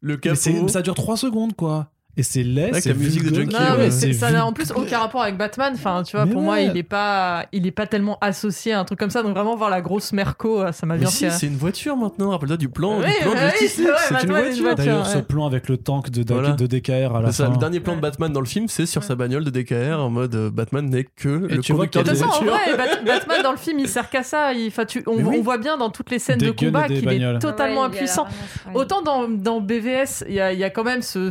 le 0.00 0.16
capot. 0.16 0.68
ça 0.68 0.82
dure 0.82 0.94
3 0.94 1.16
secondes, 1.16 1.54
quoi. 1.54 1.88
Et 2.18 2.22
c'est 2.22 2.42
laid, 2.42 2.70
c'est 2.80 2.88
la 2.88 2.94
musique 2.94 3.24
de 3.30 3.34
Junkie, 3.34 3.52
Non, 3.54 3.58
ouais. 3.60 3.76
mais 3.78 3.90
c'est 3.90 4.12
c'est- 4.12 4.20
ça 4.20 4.30
n'a 4.30 4.46
en 4.46 4.52
plus 4.54 4.70
aucun 4.74 5.00
rapport 5.00 5.22
avec 5.22 5.36
Batman. 5.36 5.72
Enfin, 5.74 6.02
tu 6.02 6.16
vois, 6.16 6.24
Mais 6.24 6.32
pour 6.32 6.40
moi, 6.40 6.60
il 6.60 6.74
est 6.76 6.82
pas, 6.82 7.44
il 7.52 7.66
est 7.66 7.70
pas 7.72 7.86
tellement 7.86 8.16
associé 8.22 8.72
à 8.72 8.80
un 8.80 8.84
truc 8.84 8.98
comme 8.98 9.10
ça. 9.10 9.22
Donc 9.22 9.34
vraiment 9.34 9.54
voir 9.54 9.68
la 9.68 9.82
grosse 9.82 10.12
Merco, 10.14 10.62
euh, 10.62 10.72
ça 10.72 10.86
m'a 10.86 10.96
bien 10.96 11.08
si, 11.08 11.24
fait. 11.26 11.30
c'est 11.30 11.46
une 11.46 11.56
voiture 11.56 11.96
maintenant. 11.96 12.30
Rappelle-toi 12.30 12.56
du 12.56 12.68
plan. 12.70 13.00
Oui, 13.00 13.04
du 13.06 13.12
plan 13.22 13.32
de 13.32 13.36
oui, 13.36 13.42
Justice 13.50 13.72
c'est 13.74 13.82
League, 13.82 13.90
vrai, 13.90 14.00
c'est 14.08 14.24
une 14.24 14.30
voiture. 14.30 14.62
voiture. 14.64 14.76
D'ailleurs, 14.76 15.06
ce 15.06 15.18
plan 15.18 15.46
avec 15.46 15.68
le 15.68 15.76
tank 15.76 16.08
de, 16.10 16.24
Voilà. 16.32 16.52
de 16.52 16.66
DKR 16.66 17.14
à 17.16 17.20
la 17.20 17.32
C'est 17.32 17.38
ça, 17.42 17.46
fin. 17.46 17.52
le 17.52 17.58
dernier 17.58 17.80
plan 17.80 17.96
de. 17.96 18.00
Batman 18.00 18.32
dans 18.32 18.40
le 18.40 18.46
film, 18.46 18.68
c'est 18.68 18.86
sur 18.86 19.02
Ouais. 19.02 19.08
sa 19.08 19.14
bagnole 19.14 19.44
de 19.44 19.50
DKR 19.50 19.98
en 20.00 20.08
mode 20.08 20.34
euh, 20.34 20.50
Batman 20.50 20.88
n'est 20.88 21.04
que 21.04 21.28
le 21.28 21.58
tu 21.60 21.72
vois 21.72 21.86
conducteur 21.86 22.04
de 22.04 22.10
De 22.10 22.14
voiture. 22.16 22.52
Batman 23.06 23.42
dans 23.42 23.50
le 23.52 23.58
film, 23.58 23.78
il 23.78 23.88
sert 23.88 24.08
qu'à 24.08 24.22
ça. 24.22 24.54
Il, 24.54 24.68
enfin, 24.68 24.84
tu, 24.86 25.02
on, 25.06 25.16
voit 25.42 25.58
bien 25.58 25.76
dans 25.76 25.90
toutes 25.90 26.10
les 26.10 26.18
scènes 26.18 26.38
de 26.38 26.50
combat 26.50 26.86
qu'il 26.86 27.06
est 27.06 27.38
totalement 27.40 27.84
impuissant. 27.84 28.26
Autant 28.74 29.02
dans, 29.02 29.28
dans 29.28 29.60
BVS, 29.60 30.24
il 30.28 30.34
y 30.34 30.40
a, 30.40 30.52
il 30.52 30.58
y 30.58 30.64
a 30.64 30.70
quand 30.70 30.84
même 30.84 31.02
ce- 31.02 31.30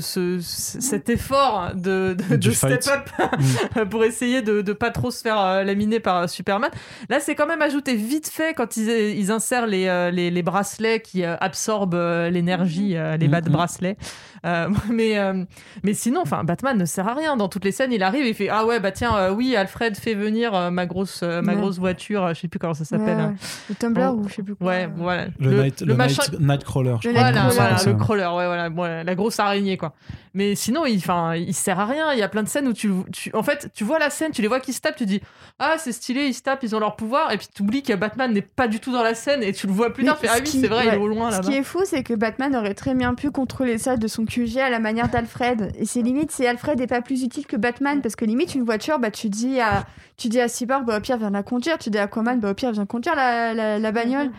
cet 0.82 1.10
effort 1.10 1.72
de, 1.76 2.16
de, 2.30 2.36
Du 2.36 2.50
de 2.50 2.54
fight. 2.54 2.82
step 2.84 3.02
up 3.20 3.90
pour 3.90 4.04
essayer 4.04 4.42
de, 4.42 4.62
de 4.62 4.74
pas 4.74 4.92
trop 4.92 5.12
se 5.12 5.22
faire 5.22 5.40
euh, 5.40 5.64
laminer 5.64 6.00
par 6.00 6.18
euh, 6.24 6.28
Superman. 6.28 6.70
Là, 7.10 7.20
c'est 7.20 7.36
quand 7.36 7.48
même 7.48 7.62
ajouté 7.62 7.96
vite 7.96 8.28
fait 8.30 8.54
quand 8.54 8.78
ils, 8.78 8.90
ils 8.90 9.32
insèrent 9.32 9.68
les, 9.68 9.88
euh, 9.88 10.12
les, 10.12 10.32
les 10.32 10.44
bracelets 10.44 11.02
qui 11.02 11.24
euh, 11.24 11.36
absorbent 11.40 11.96
euh, 11.96 12.30
l'énergie, 12.30 12.96
euh, 12.98 13.18
les 13.18 13.28
bas 13.28 13.42
de 13.42 13.50
Mhm. 13.50 13.54
bracelets. 13.56 13.98
Euh, 14.46 14.70
mais, 14.92 15.18
euh, 15.18 15.44
mais 15.84 15.94
sinon, 15.94 16.22
enfin, 16.22 16.44
Batman 16.44 16.78
ne 16.78 16.86
sert 16.86 17.08
à 17.08 17.14
rien. 17.14 17.36
Dans 17.38 17.50
toutes 17.50 17.66
les 17.66 17.72
scènes, 17.72 17.92
il 17.92 18.04
arrive 18.04 18.26
et 18.26 18.30
il 18.30 18.36
fait 18.36 18.50
Ah 18.50 18.66
ouais, 18.66 18.80
bah 18.80 18.92
tiens, 18.92 19.16
euh, 19.18 19.32
oui, 19.32 19.56
Alfred 19.56 19.98
fait 19.98 20.14
venir 20.14 20.54
euh, 20.54 20.70
ma, 20.72 20.86
grosse, 20.86 21.22
euh, 21.24 21.42
ma 21.42 21.54
Ouais. 21.54 21.60
grosse 21.60 21.80
voiture, 21.80 22.24
euh, 22.24 22.34
je 22.34 22.42
sais 22.42 22.48
plus 22.48 22.60
comment 22.60 22.74
ça 22.74 22.86
s'appelle. 22.86 23.18
Ouais, 23.18 23.24
hein. 23.24 23.36
Le 23.70 23.76
Tumblr 23.76 24.16
ou 24.16 24.28
je 24.28 24.34
sais 24.36 24.44
plus 24.44 24.56
quoi. 24.56 24.68
Ouais, 24.68 24.90
voilà. 24.96 25.28
Le, 25.40 25.64
night, 25.64 25.82
le, 25.82 25.96
machin. 25.96 26.22
night- 26.32 26.40
Nightcrawler, 26.42 26.96
je 27.02 27.08
Le 27.10 27.14
crois. 27.14 27.32
Voilà, 27.32 27.50
voilà, 27.50 27.78
le 27.86 27.94
crawler, 27.96 28.24
ouais, 28.26 28.46
voilà, 28.46 28.70
voilà, 28.70 29.04
la 29.04 29.16
grosse 29.16 29.40
araignée, 29.40 29.78
quoi. 29.78 29.94
Mais 30.34 30.54
sinon, 30.56 30.86
il, 30.86 30.98
enfin, 30.98 31.34
il 31.36 31.54
sert 31.54 31.80
à 31.80 31.86
rien. 31.86 32.12
Il 32.12 32.20
y 32.20 32.24
a 32.24 32.28
plein 32.28 32.44
de 32.44 32.50
scènes 32.50 32.68
où 32.68 32.74
tu, 32.74 32.92
tu, 33.14 33.32
en 33.34 33.42
fait, 33.42 33.72
tu 33.74 33.86
vois 33.86 34.00
la 34.00 34.10
scène, 34.10 34.32
tu 34.32 34.42
les 34.42 34.50
vois 34.50 34.60
qui 34.60 34.74
se 34.74 34.82
tapent, 34.82 34.98
tu 34.98 35.06
dis, 35.06 35.22
ah, 35.60 35.76
c'est 35.78 35.94
stylé, 35.94 36.26
ils 36.28 36.34
se 36.34 36.42
tapent, 36.42 36.62
ils 36.64 36.76
ont 36.76 36.80
leur 36.80 36.98
pouvoir, 36.98 37.32
et 37.32 37.38
puis 37.38 37.48
tu 37.56 37.62
oublies 37.64 37.84
que 37.84 37.94
Batman 37.94 38.34
n'est 38.34 38.42
pas 38.42 38.68
du 38.68 38.80
tout 38.82 38.92
dans 38.92 39.02
la 39.04 39.16
scène, 39.16 39.42
et 39.44 39.54
tu 39.54 39.66
le 39.66 39.72
vois 39.74 39.94
plus 39.94 40.04
tard, 40.04 40.20
ah 40.24 40.28
ce 40.28 40.38
oui, 40.40 40.44
qui- 40.44 40.60
c'est 40.60 40.68
vrai, 40.68 40.88
il 40.88 40.94
est 40.94 40.98
au 40.98 41.08
loin 41.08 41.32
Ce 41.32 41.38
là-bas. 41.38 41.48
qui 41.50 41.56
est 41.56 41.64
fou, 41.64 41.80
c'est 41.86 42.04
que 42.04 42.14
Batman 42.14 42.54
aurait 42.56 42.74
très 42.74 42.94
bien 42.96 43.14
pu 43.16 43.32
contrôler 43.32 43.78
ça 43.78 43.96
de 43.96 44.08
son 44.08 44.26
QG 44.36 44.58
à 44.60 44.70
la 44.70 44.80
manière 44.80 45.10
d'Alfred. 45.10 45.72
Et 45.80 45.86
c'est 45.86 46.02
limite, 46.02 46.32
c'est 46.32 46.48
Alfred 46.48 46.80
est 46.82 46.88
pas 46.88 47.02
plus 47.02 47.24
utile 47.24 47.48
que 47.48 47.56
Batman, 47.56 48.02
parce 48.02 48.16
que 48.16 48.26
limite, 48.26 48.56
une 48.56 48.64
voiture, 48.64 49.00
bah, 49.00 49.12
tu 49.12 49.30
dis 49.30 49.60
à, 49.62 49.86
tu 50.18 50.28
dis 50.28 50.40
à 50.42 50.48
Cyborg, 50.48 50.86
bah, 50.86 50.98
au 50.98 51.02
pire, 51.02 51.18
viens 51.18 51.30
la 51.30 51.44
conduire. 51.44 51.78
Tu 51.78 51.90
dis 51.90 51.98
à 51.98 52.04
Aquaman, 52.04 52.40
bah, 52.40 52.52
au 52.52 52.54
pire, 52.54 52.72
viens 52.72 52.86
conduire 52.86 53.16
la, 53.16 53.54
la, 53.54 53.80
la 53.80 53.92
bagnole. 53.92 54.32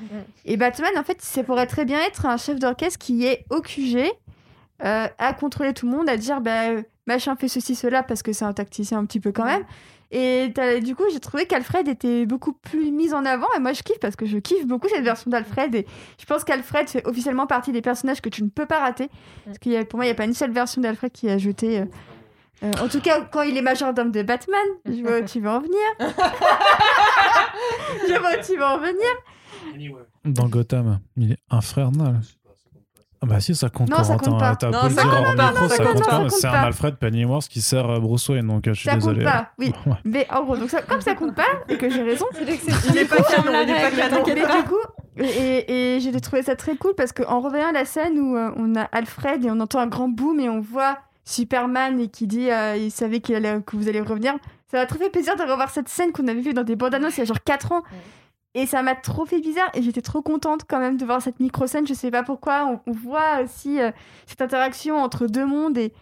Et 0.44 0.56
Batman, 0.56 0.90
en 0.98 1.02
fait, 1.02 1.20
ça 1.22 1.42
pourrait 1.42 1.66
très 1.66 1.84
bien 1.84 1.98
être 2.06 2.26
un 2.26 2.36
chef 2.36 2.58
d'orchestre 2.58 2.98
qui 2.98 3.24
est 3.24 3.44
au 3.50 3.60
QG, 3.60 3.98
euh, 4.84 5.06
à 5.18 5.32
contrôler 5.32 5.72
tout 5.72 5.86
le 5.86 5.96
monde, 5.96 6.08
à 6.08 6.16
dire, 6.16 6.40
bah, 6.40 6.72
machin 7.06 7.34
fait 7.36 7.48
ceci, 7.48 7.74
cela, 7.74 8.02
parce 8.02 8.22
que 8.22 8.32
c'est 8.32 8.44
un 8.44 8.52
tacticien 8.52 8.98
un 8.98 9.06
petit 9.06 9.20
peu 9.20 9.32
quand 9.32 9.44
même. 9.44 9.64
Et 10.10 10.52
du 10.82 10.94
coup, 10.94 11.04
j'ai 11.12 11.20
trouvé 11.20 11.46
qu'Alfred 11.46 11.88
était 11.88 12.26
beaucoup 12.26 12.52
plus 12.52 12.92
mis 12.92 13.12
en 13.12 13.24
avant. 13.24 13.48
Et 13.56 13.60
moi, 13.60 13.72
je 13.72 13.82
kiffe 13.82 13.98
parce 14.00 14.16
que 14.16 14.26
je 14.26 14.38
kiffe 14.38 14.66
beaucoup 14.66 14.88
cette 14.88 15.04
version 15.04 15.30
d'Alfred. 15.30 15.74
Et 15.74 15.86
je 16.20 16.24
pense 16.26 16.44
qu'Alfred 16.44 16.88
fait 16.88 17.06
officiellement 17.06 17.46
partie 17.46 17.72
des 17.72 17.82
personnages 17.82 18.20
que 18.20 18.28
tu 18.28 18.42
ne 18.44 18.48
peux 18.48 18.66
pas 18.66 18.78
rater. 18.80 19.08
Parce 19.44 19.58
que 19.58 19.82
pour 19.84 19.98
moi, 19.98 20.04
il 20.04 20.08
n'y 20.08 20.12
a 20.12 20.16
pas 20.16 20.24
une 20.24 20.34
seule 20.34 20.52
version 20.52 20.80
d'Alfred 20.80 21.10
qui 21.12 21.28
a 21.28 21.38
jeté. 21.38 21.80
euh, 21.80 21.84
euh, 22.62 22.72
en 22.80 22.88
tout 22.88 23.00
cas, 23.00 23.20
quand 23.20 23.42
il 23.42 23.56
est 23.56 23.62
majordome 23.62 24.10
de 24.12 24.22
Batman, 24.22 24.60
je 24.86 25.02
vois 25.02 25.18
où 25.20 25.24
tu 25.24 25.40
veux 25.40 25.50
en 25.50 25.60
venir. 25.60 25.78
je 28.08 28.18
vois 28.18 28.30
où 28.30 28.44
tu 28.44 28.56
veux 28.56 28.64
en 28.64 28.78
venir. 28.78 29.92
Dans 30.24 30.48
Gotham, 30.48 31.00
il 31.16 31.32
est 31.32 31.38
infernal. 31.50 32.20
Ah 33.22 33.26
bah 33.26 33.40
si, 33.40 33.54
ça 33.54 33.70
compte 33.70 33.88
Non, 33.88 34.04
ça 34.04 34.16
compte 34.18 34.38
pas. 34.38 34.56
Non, 34.70 34.90
ça 34.90 35.02
compte 35.04 35.36
pas, 35.36 35.50
micro, 35.50 35.68
ça 35.68 35.76
ça 35.76 35.84
compte 35.84 35.94
compte 35.94 36.04
pas, 36.04 36.10
pas. 36.10 36.10
ça 36.10 36.18
mais 36.18 36.22
compte 36.28 36.30
C'est 36.32 36.46
un 36.46 36.50
pas. 36.50 36.60
Alfred 36.60 36.96
Pennyworth 36.96 37.48
qui 37.48 37.60
sert 37.62 37.88
euh, 37.90 37.98
Bruce 37.98 38.28
Wayne, 38.28 38.46
donc 38.46 38.66
euh, 38.68 38.74
je 38.74 38.80
suis 38.80 38.88
Ça 38.90 38.94
désolé. 38.96 39.24
compte 39.24 39.32
pas, 39.32 39.50
oui. 39.58 39.72
Ouais. 39.86 39.92
Mais 40.04 40.26
en 40.30 40.44
gros, 40.44 40.56
donc 40.56 40.68
ça- 40.70 40.82
comme 40.82 41.00
ça 41.00 41.14
compte 41.14 41.34
pas, 41.34 41.46
et 41.68 41.76
que 41.78 41.88
j'ai 41.88 42.02
raison, 42.02 42.26
Il 42.40 42.48
est 42.98 43.04
pas 43.06 43.16
canon, 43.22 43.52
il 43.62 43.70
est 43.70 43.90
pas 43.90 43.90
canon. 43.90 44.22
Mais 44.26 44.34
du 44.34 44.68
coup, 44.68 44.76
et, 45.18 45.96
et 45.96 46.00
j'ai 46.00 46.20
trouvé 46.20 46.42
ça 46.42 46.56
très 46.56 46.76
cool 46.76 46.94
parce 46.94 47.12
qu'en 47.12 47.40
revoyant 47.40 47.72
la 47.72 47.84
scène 47.86 48.18
où 48.18 48.36
euh, 48.36 48.50
on 48.56 48.76
a 48.76 48.82
Alfred 48.92 49.42
et 49.44 49.50
on 49.50 49.60
entend 49.60 49.78
un 49.80 49.86
grand 49.86 50.08
boom 50.08 50.38
et 50.40 50.48
on 50.50 50.60
voit 50.60 50.98
Superman 51.24 51.98
et 52.00 52.08
qui 52.08 52.26
dit 52.26 52.50
euh, 52.50 52.76
il 52.76 52.90
savait 52.90 53.20
qu'il 53.20 53.34
allait- 53.34 53.60
que 53.64 53.76
vous 53.76 53.88
allez 53.88 54.00
revenir, 54.02 54.34
ça 54.70 54.78
m'a 54.78 54.86
trop 54.86 54.98
fait 54.98 55.10
plaisir 55.10 55.34
de 55.36 55.42
revoir 55.42 55.70
cette 55.70 55.88
scène 55.88 56.12
qu'on 56.12 56.28
avait 56.28 56.40
vue 56.40 56.52
dans 56.52 56.64
des 56.64 56.76
bandes 56.76 56.94
annonces 56.94 57.16
il 57.16 57.20
y 57.20 57.22
a 57.22 57.26
genre 57.26 57.42
4 57.42 57.72
ans. 57.72 57.82
Et 58.58 58.64
ça 58.66 58.82
m'a 58.82 58.94
trop 58.94 59.26
fait 59.26 59.40
bizarre 59.40 59.70
et 59.74 59.82
j'étais 59.82 60.00
trop 60.00 60.22
contente 60.22 60.62
quand 60.66 60.80
même 60.80 60.96
de 60.96 61.04
voir 61.04 61.20
cette 61.20 61.40
micro-scène. 61.40 61.86
Je 61.86 61.92
sais 61.94 62.10
pas 62.10 62.22
pourquoi. 62.22 62.66
On, 62.86 62.90
on 62.90 62.94
voit 62.94 63.42
aussi 63.44 63.78
euh, 63.80 63.90
cette 64.26 64.40
interaction 64.40 64.96
entre 64.96 65.26
deux 65.26 65.44
mondes 65.44 65.76
et 65.76 65.92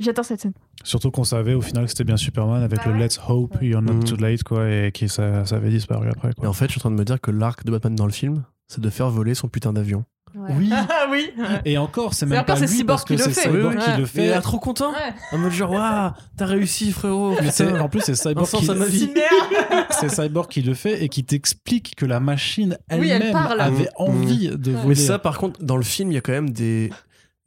j'adore 0.00 0.24
cette 0.24 0.40
scène. 0.40 0.52
Surtout 0.82 1.10
qu'on 1.12 1.22
savait 1.24 1.54
au 1.54 1.60
final 1.60 1.84
que 1.84 1.90
c'était 1.90 2.04
bien 2.04 2.16
Superman 2.16 2.62
avec 2.64 2.80
Bah 2.84 2.90
le. 2.90 2.98
Let's 2.98 3.20
Hope 3.28 3.58
You're 3.62 3.80
Not 3.82 3.92
Mhm. 3.92 4.04
Too 4.04 4.16
Late, 4.16 4.42
quoi, 4.42 4.68
et 4.68 4.90
qui 4.92 5.08
ça, 5.08 5.44
ça 5.44 5.56
avait 5.56 5.70
disparu 5.70 6.08
après. 6.10 6.30
Et 6.30 6.34
Quoi. 6.34 6.48
en 6.48 6.52
fait, 6.52 6.66
je 6.66 6.72
suis 6.72 6.78
en 6.80 6.82
train 6.82 6.90
de 6.90 6.96
me 6.96 7.04
dire 7.04 7.20
que 7.20 7.30
l'arc 7.30 7.64
de 7.64 7.70
Batman 7.70 7.94
dans 7.94 8.06
le 8.06 8.12
film, 8.12 8.42
c'est 8.66 8.80
de 8.80 8.90
faire 8.90 9.08
voler 9.10 9.34
son 9.34 9.48
putain 9.48 9.72
d'avion. 9.72 10.04
Oui, 10.34 10.70
Ah 10.72 11.06
oui. 11.10 11.30
et 11.64 11.76
encore, 11.78 12.14
c'est 12.14 12.26
même 12.26 12.38
encore, 12.40 12.46
pas 12.54 12.56
c'est 12.56 12.66
lui 12.66 12.76
Cyborg 12.78 12.86
parce 12.98 13.04
que 13.04 13.14
qui 13.14 13.18
le 13.18 13.24
c'est 13.34 13.40
fait. 13.42 13.48
Cyborg 13.50 13.74
Oui, 13.76 13.82
qui 13.94 14.00
le 14.00 14.06
fait. 14.06 14.26
il 14.26 14.32
a 14.32 14.40
trop 14.40 14.58
content. 14.58 14.90
Ouais. 14.92 15.12
En 15.32 15.38
mode 15.38 15.52
genre, 15.52 15.72
waouh, 15.72 16.10
t'as 16.36 16.46
réussi, 16.46 16.92
frérot. 16.92 17.34
Mais 17.42 17.78
en 17.80 17.88
plus, 17.88 18.00
c'est 18.00 18.14
Cyborg, 18.14 18.46
qui... 18.48 18.66
c'est 19.90 20.08
Cyborg 20.08 20.48
qui 20.48 20.62
le 20.62 20.74
fait 20.74 21.02
et 21.02 21.08
qui 21.08 21.24
t'explique 21.24 21.94
que 21.96 22.06
la 22.06 22.20
machine 22.20 22.78
Oui, 22.92 23.08
elle 23.10 23.22
elle-même 23.22 23.36
avait 23.36 23.84
Mhm. 23.84 23.88
envie 23.96 24.48
de 24.48 24.70
Ouais. 24.70 24.76
voler. 24.76 24.88
Mais 24.88 24.94
ça, 24.94 25.18
par 25.18 25.38
contre, 25.38 25.62
dans 25.62 25.76
le 25.76 25.82
film, 25.82 26.10
il 26.10 26.14
y 26.14 26.18
a 26.18 26.20
quand 26.20 26.32
même 26.32 26.50
des, 26.50 26.90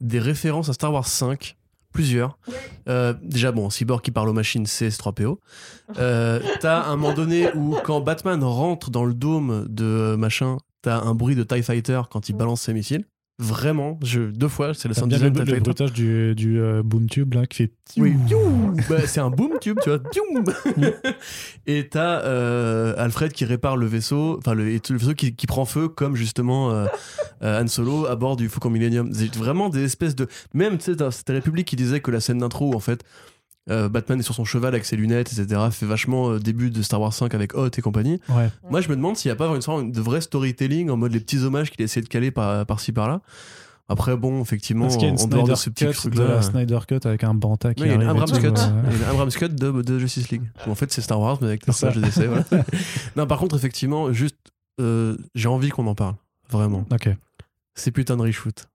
des 0.00 0.18
références 0.18 0.68
à 0.68 0.72
Star 0.72 0.92
Wars 0.92 1.06
5, 1.08 1.56
plusieurs. 1.92 2.38
Euh, 2.88 3.14
déjà, 3.22 3.52
bon, 3.52 3.70
Cyborg 3.70 4.02
qui 4.02 4.10
parle 4.10 4.28
aux 4.28 4.32
machines, 4.34 4.66
c'est 4.66 4.88
S3PO. 4.88 5.38
Euh, 5.98 6.40
t'as 6.60 6.84
un 6.84 6.96
moment 6.96 7.14
donné 7.14 7.52
où, 7.54 7.76
quand 7.84 8.00
Batman 8.00 8.42
rentre 8.42 8.90
dans 8.90 9.04
le 9.04 9.14
dôme 9.14 9.66
de 9.68 10.16
machin, 10.18 10.58
t'as 10.84 11.00
un 11.00 11.14
bruit 11.14 11.34
de 11.34 11.42
TIE 11.42 11.62
Fighter 11.62 12.02
quand 12.10 12.28
il 12.28 12.34
balance 12.34 12.62
ses 12.62 12.74
missiles. 12.74 13.04
Vraiment, 13.40 13.98
je, 14.04 14.20
deux 14.20 14.46
fois, 14.46 14.74
c'est 14.74 14.86
le 14.86 14.94
sound 14.94 15.10
design 15.10 15.36
le, 15.36 15.44
TIE 15.44 15.52
le 15.54 15.60
bruitage 15.60 15.92
du, 15.92 16.36
du 16.36 16.60
euh, 16.60 16.84
boom 16.84 17.08
tube 17.08 17.34
là 17.34 17.46
qui 17.46 17.56
fait 17.56 17.72
Oui, 17.96 18.14
Bah, 18.88 19.04
c'est 19.08 19.18
un 19.18 19.30
boom 19.30 19.54
tube, 19.60 19.76
tu 19.82 19.90
vois. 19.90 19.98
Et 21.66 21.88
t'as 21.88 22.20
euh, 22.20 22.94
Alfred 22.96 23.32
qui 23.32 23.44
répare 23.44 23.76
le 23.76 23.86
vaisseau, 23.86 24.38
enfin 24.38 24.54
le, 24.54 24.78
vaisseau 24.88 25.14
qui, 25.14 25.34
qui 25.34 25.46
prend 25.48 25.64
feu, 25.64 25.88
comme 25.88 26.14
justement 26.14 26.70
euh, 26.70 26.86
euh, 27.42 27.60
Han 27.60 27.66
Solo 27.66 28.06
à 28.06 28.14
bord 28.14 28.36
du 28.36 28.48
Faucon 28.48 28.70
Millennium. 28.70 29.12
C'est 29.12 29.34
vraiment 29.34 29.68
des 29.68 29.82
espèces 29.82 30.14
de. 30.14 30.28
Même, 30.52 30.78
tu 30.78 30.94
sais, 30.94 31.10
c'était 31.10 31.32
République 31.32 31.66
qui 31.66 31.76
disait 31.76 31.98
que 31.98 32.12
la 32.12 32.20
scène 32.20 32.38
d'intro, 32.38 32.72
en 32.72 32.80
fait, 32.80 33.02
euh, 33.70 33.88
Batman 33.88 34.18
est 34.20 34.22
sur 34.22 34.34
son 34.34 34.44
cheval 34.44 34.74
avec 34.74 34.84
ses 34.84 34.96
lunettes, 34.96 35.32
etc., 35.32 35.60
fait 35.70 35.86
vachement 35.86 36.30
euh, 36.32 36.38
début 36.38 36.70
de 36.70 36.82
Star 36.82 37.00
Wars 37.00 37.12
5 37.14 37.34
avec 37.34 37.54
Hot 37.54 37.68
et 37.76 37.80
compagnie. 37.80 38.20
Ouais. 38.28 38.50
Moi, 38.70 38.80
je 38.80 38.88
me 38.88 38.96
demande 38.96 39.16
s'il 39.16 39.30
n'y 39.30 39.32
a 39.32 39.36
pas 39.36 39.46
une 39.54 39.62
sorte 39.62 39.90
de 39.90 40.00
vrai 40.00 40.20
storytelling 40.20 40.90
en 40.90 40.96
mode 40.96 41.12
les 41.12 41.20
petits 41.20 41.38
hommages 41.38 41.70
qu'il 41.70 41.80
a 41.82 41.84
essayé 41.84 42.02
de 42.02 42.08
caler 42.08 42.30
par- 42.30 42.66
par-ci 42.66 42.92
par-là. 42.92 43.20
Après, 43.88 44.16
bon, 44.16 44.40
effectivement, 44.40 44.84
Parce 44.86 44.96
qu'il 44.96 45.04
y 45.04 45.10
a 45.10 45.12
une 45.14 45.20
en 45.20 45.26
dehors 45.26 45.46
de 45.48 45.54
ce 45.56 45.68
petit 45.68 45.84
de 45.84 45.92
truc-là. 45.92 46.26
la 46.26 46.42
Snyder 46.42 46.78
Cut 46.88 47.00
avec 47.04 47.22
un 47.22 47.34
Banta 47.34 47.74
qui 47.74 47.80
Non, 47.82 47.86
il 47.86 47.88
y 47.90 47.92
a 47.92 47.94
une 47.96 48.02
arrive 48.02 48.16
et 48.16 48.22
Abrams 48.22 48.40
tout, 48.42 48.54
Cut. 48.54 48.60
euh, 48.60 48.82
Il 48.90 48.92
y 48.92 48.94
a 48.94 49.04
une 49.04 49.10
Abrams 49.10 49.30
Cut 49.30 49.48
de, 49.50 49.82
de 49.82 49.98
Justice 49.98 50.30
League. 50.30 50.42
Bon, 50.64 50.72
en 50.72 50.74
fait, 50.74 50.90
c'est 50.90 51.02
Star 51.02 51.20
Wars, 51.20 51.36
mais 51.42 51.48
avec 51.48 51.66
le 51.66 51.72
C'est 51.74 51.80
ça. 51.80 51.86
personnage 51.88 52.14
de 52.16 52.22
DC. 52.22 52.44
voilà. 52.48 52.64
non, 53.16 53.26
par 53.26 53.38
contre, 53.38 53.56
effectivement, 53.56 54.10
juste, 54.12 54.38
euh, 54.80 55.18
j'ai 55.34 55.48
envie 55.48 55.68
qu'on 55.68 55.86
en 55.86 55.94
parle. 55.94 56.14
Vraiment. 56.50 56.86
Ok. 56.90 57.10
Ces 57.74 57.90
putains 57.90 58.16
de 58.16 58.22
reshoot. 58.22 58.66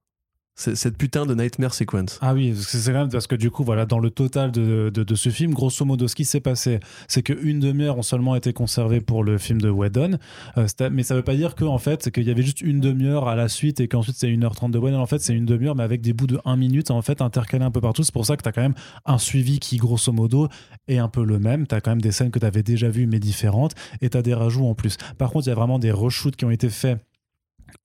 Cette 0.59 0.97
putain 0.97 1.25
de 1.25 1.33
nightmare 1.33 1.73
sequence. 1.73 2.19
Ah 2.21 2.33
oui, 2.33 2.53
c'est 2.53 2.91
quand 2.91 3.07
parce 3.09 3.27
que 3.27 3.35
du 3.35 3.49
coup, 3.49 3.63
voilà, 3.63 3.85
dans 3.85 3.99
le 3.99 4.09
total 4.09 4.51
de, 4.51 5.15
ce 5.15 5.29
film, 5.29 5.53
grosso 5.53 5.85
modo, 5.85 6.09
ce 6.09 6.15
qui 6.15 6.25
s'est 6.25 6.41
passé, 6.41 6.81
c'est 7.07 7.23
qu'une 7.23 7.61
demi-heure 7.61 7.97
ont 7.97 8.03
seulement 8.03 8.35
été 8.35 8.51
conservées 8.51 8.99
pour 8.99 9.23
le 9.23 9.37
film 9.37 9.61
de 9.61 9.69
Whedon. 9.69 10.17
Euh, 10.57 10.67
mais 10.91 11.03
ça 11.03 11.15
veut 11.15 11.23
pas 11.23 11.35
dire 11.35 11.55
que, 11.55 11.63
en 11.63 11.77
fait, 11.77 12.11
qu'il 12.11 12.23
y 12.23 12.29
avait 12.29 12.43
juste 12.43 12.59
une 12.59 12.81
demi-heure 12.81 13.29
à 13.29 13.35
la 13.35 13.47
suite 13.47 13.79
et 13.79 13.87
qu'ensuite 13.87 14.17
c'est 14.17 14.27
1h30 14.27 14.71
de 14.71 14.79
Whedon. 14.79 14.99
En 14.99 15.05
fait, 15.05 15.19
c'est 15.19 15.33
une 15.33 15.45
demi-heure, 15.45 15.75
mais 15.75 15.83
avec 15.83 16.01
des 16.01 16.11
bouts 16.11 16.27
de 16.27 16.41
1 16.43 16.57
minute, 16.57 16.91
en 16.91 17.01
fait, 17.01 17.21
intercalés 17.21 17.63
un 17.63 17.71
peu 17.71 17.79
partout. 17.79 18.03
C'est 18.03 18.13
pour 18.13 18.25
ça 18.25 18.35
que 18.35 18.43
tu 18.43 18.49
as 18.49 18.51
quand 18.51 18.61
même 18.61 18.75
un 19.05 19.17
suivi 19.17 19.59
qui, 19.59 19.77
grosso 19.77 20.11
modo, 20.11 20.49
est 20.89 20.97
un 20.97 21.07
peu 21.07 21.23
le 21.23 21.39
même. 21.39 21.67
Tu 21.67 21.75
as 21.75 21.79
quand 21.79 21.91
même 21.91 22.01
des 22.01 22.11
scènes 22.11 22.31
que 22.31 22.39
tu 22.39 22.45
avais 22.45 22.63
déjà 22.63 22.89
vues, 22.89 23.07
mais 23.07 23.19
différentes, 23.19 23.75
et 24.01 24.09
tu 24.09 24.17
as 24.17 24.21
des 24.21 24.33
rajouts 24.33 24.65
en 24.65 24.75
plus. 24.75 24.97
Par 25.17 25.31
contre, 25.31 25.47
il 25.47 25.51
y 25.51 25.53
a 25.53 25.55
vraiment 25.55 25.79
des 25.79 25.91
reshoots 25.91 26.35
qui 26.35 26.43
ont 26.43 26.51
été 26.51 26.67
faits 26.69 26.99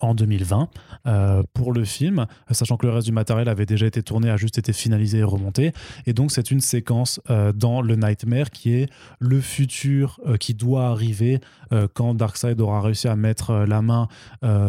en 0.00 0.14
2020 0.14 0.68
euh, 1.06 1.42
pour 1.52 1.72
le 1.72 1.84
film, 1.84 2.26
sachant 2.50 2.76
que 2.76 2.86
le 2.86 2.92
reste 2.92 3.06
du 3.06 3.12
matériel 3.12 3.48
avait 3.48 3.66
déjà 3.66 3.86
été 3.86 4.02
tourné, 4.02 4.30
a 4.30 4.36
juste 4.36 4.58
été 4.58 4.72
finalisé 4.72 5.18
et 5.18 5.22
remonté. 5.22 5.72
Et 6.06 6.12
donc 6.12 6.30
c'est 6.32 6.50
une 6.50 6.60
séquence 6.60 7.20
euh, 7.30 7.52
dans 7.52 7.80
le 7.80 7.96
Nightmare 7.96 8.50
qui 8.50 8.74
est 8.74 8.90
le 9.18 9.40
futur 9.40 10.20
euh, 10.26 10.36
qui 10.36 10.54
doit 10.54 10.88
arriver 10.88 11.40
quand 11.94 12.14
Darkseid 12.14 12.60
aura 12.60 12.80
réussi 12.80 13.08
à 13.08 13.16
mettre 13.16 13.64
la 13.66 13.82
main 13.82 14.06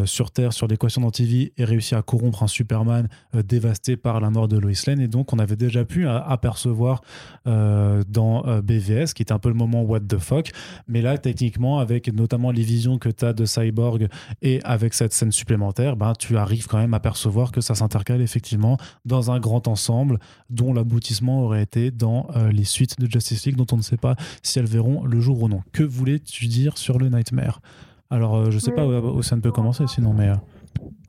sur 0.06 0.32
Terre, 0.32 0.54
sur 0.54 0.66
l'équation 0.66 1.02
d'antivie 1.02 1.52
et 1.56 1.64
réussi 1.64 1.94
à 1.94 2.02
corrompre 2.02 2.42
un 2.42 2.48
Superman 2.48 3.10
dévasté 3.32 3.96
par 3.96 4.20
la 4.20 4.32
mort 4.32 4.48
de 4.48 4.58
Lois 4.58 4.72
Lane. 4.88 5.00
Et 5.02 5.08
donc 5.08 5.32
on 5.32 5.38
avait 5.38 5.56
déjà 5.56 5.86
pu 5.86 6.08
apercevoir 6.08 7.04
dans 7.46 8.44
BVS, 8.64 9.14
qui 9.14 9.22
était 9.22 9.34
un 9.34 9.40
peu 9.40 9.50
le 9.50 9.56
moment 9.56 9.84
what 9.84 10.00
the 10.00 10.18
fuck. 10.18 10.52
Mais 10.88 11.04
là, 11.04 11.20
techniquement, 11.20 11.78
avec 11.78 12.12
notamment 12.12 12.50
les 12.50 12.64
visions 12.64 12.98
que 12.98 13.10
tu 13.10 13.24
as 13.24 13.34
de 13.34 13.46
Cyborg 13.46 14.08
et 14.42 14.62
avec 14.64 14.96
cette 14.96 15.05
scène 15.14 15.32
supplémentaire, 15.32 15.96
ben, 15.96 16.14
tu 16.18 16.38
arrives 16.38 16.68
quand 16.68 16.78
même 16.78 16.94
à 16.94 17.00
percevoir 17.00 17.52
que 17.52 17.62
ça 17.62 17.76
s'intercale 17.76 18.22
effectivement 18.22 18.78
dans 19.06 19.32
un 19.32 19.40
grand 19.40 19.68
ensemble 19.68 20.20
dont 20.50 20.74
l'aboutissement 20.74 21.44
aurait 21.44 21.64
été 21.64 21.92
dans 21.92 22.28
euh, 22.36 22.52
les 22.52 22.64
suites 22.64 23.00
de 23.00 23.10
Justice 23.10 23.46
League 23.46 23.56
dont 23.56 23.68
on 23.72 23.78
ne 23.78 23.82
sait 23.82 23.98
pas 23.98 24.16
si 24.44 24.60
elles 24.60 24.66
verront 24.66 25.04
le 25.04 25.20
jour 25.20 25.42
ou 25.42 25.48
non. 25.48 25.62
Que 25.72 25.84
voulais-tu 25.84 26.48
dire 26.48 26.78
sur 26.78 26.98
le 26.98 27.10
Nightmare? 27.10 27.62
Alors, 28.10 28.36
euh, 28.36 28.52
je 28.52 28.60
sais 28.60 28.72
pas 28.72 28.86
où, 28.86 28.92
où 28.92 29.24
ça 29.24 29.36
ne 29.36 29.42
peut 29.42 29.52
commencer 29.52 29.86
sinon, 29.88 30.14
mais 30.14 30.30
euh, 30.30 30.36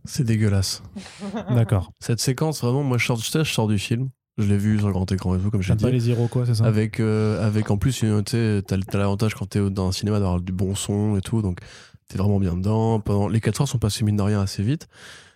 C'est 0.04 0.24
dégueulasse. 0.24 0.82
d'accord. 1.54 1.92
Cette 2.00 2.20
séquence, 2.20 2.62
vraiment, 2.62 2.82
moi, 2.82 2.98
je 2.98 3.06
sors, 3.06 3.18
je 3.18 3.30
sais, 3.30 3.44
je 3.44 3.52
sors 3.52 3.68
du 3.68 3.78
film. 3.78 4.08
Je 4.38 4.44
l'ai 4.46 4.58
vu 4.58 4.76
sur 4.78 4.88
le 4.88 4.92
grand 4.92 5.10
écran 5.10 5.34
et 5.34 5.38
tout, 5.38 5.50
comme 5.50 5.62
j'ai 5.62 5.74
dit. 5.74 5.84
pas 5.84 5.90
les 5.90 6.10
Iroquois, 6.10 6.44
c'est 6.44 6.54
ça? 6.54 6.66
Avec, 6.66 7.00
euh, 7.00 7.46
avec 7.46 7.70
en 7.70 7.78
plus, 7.78 7.96
tu 7.96 8.06
sais, 8.26 8.62
t'as 8.66 8.76
t'as 8.76 8.98
l'avantage 8.98 9.34
quand 9.34 9.46
t'es 9.46 9.70
dans 9.70 9.88
un 9.88 9.92
cinéma 9.92 10.18
d'avoir 10.18 10.40
du 10.42 10.52
bon 10.52 10.74
son 10.74 11.16
et 11.16 11.22
tout, 11.22 11.40
donc 11.40 11.60
t'es 12.08 12.18
vraiment 12.18 12.38
bien 12.38 12.54
dedans. 12.54 13.00
Pendant, 13.00 13.28
les 13.28 13.40
4 13.40 13.62
heures 13.62 13.68
sont 13.68 13.78
passées 13.78 14.04
mine 14.04 14.16
de 14.16 14.22
rien 14.22 14.40
assez 14.40 14.62
vite. 14.62 14.88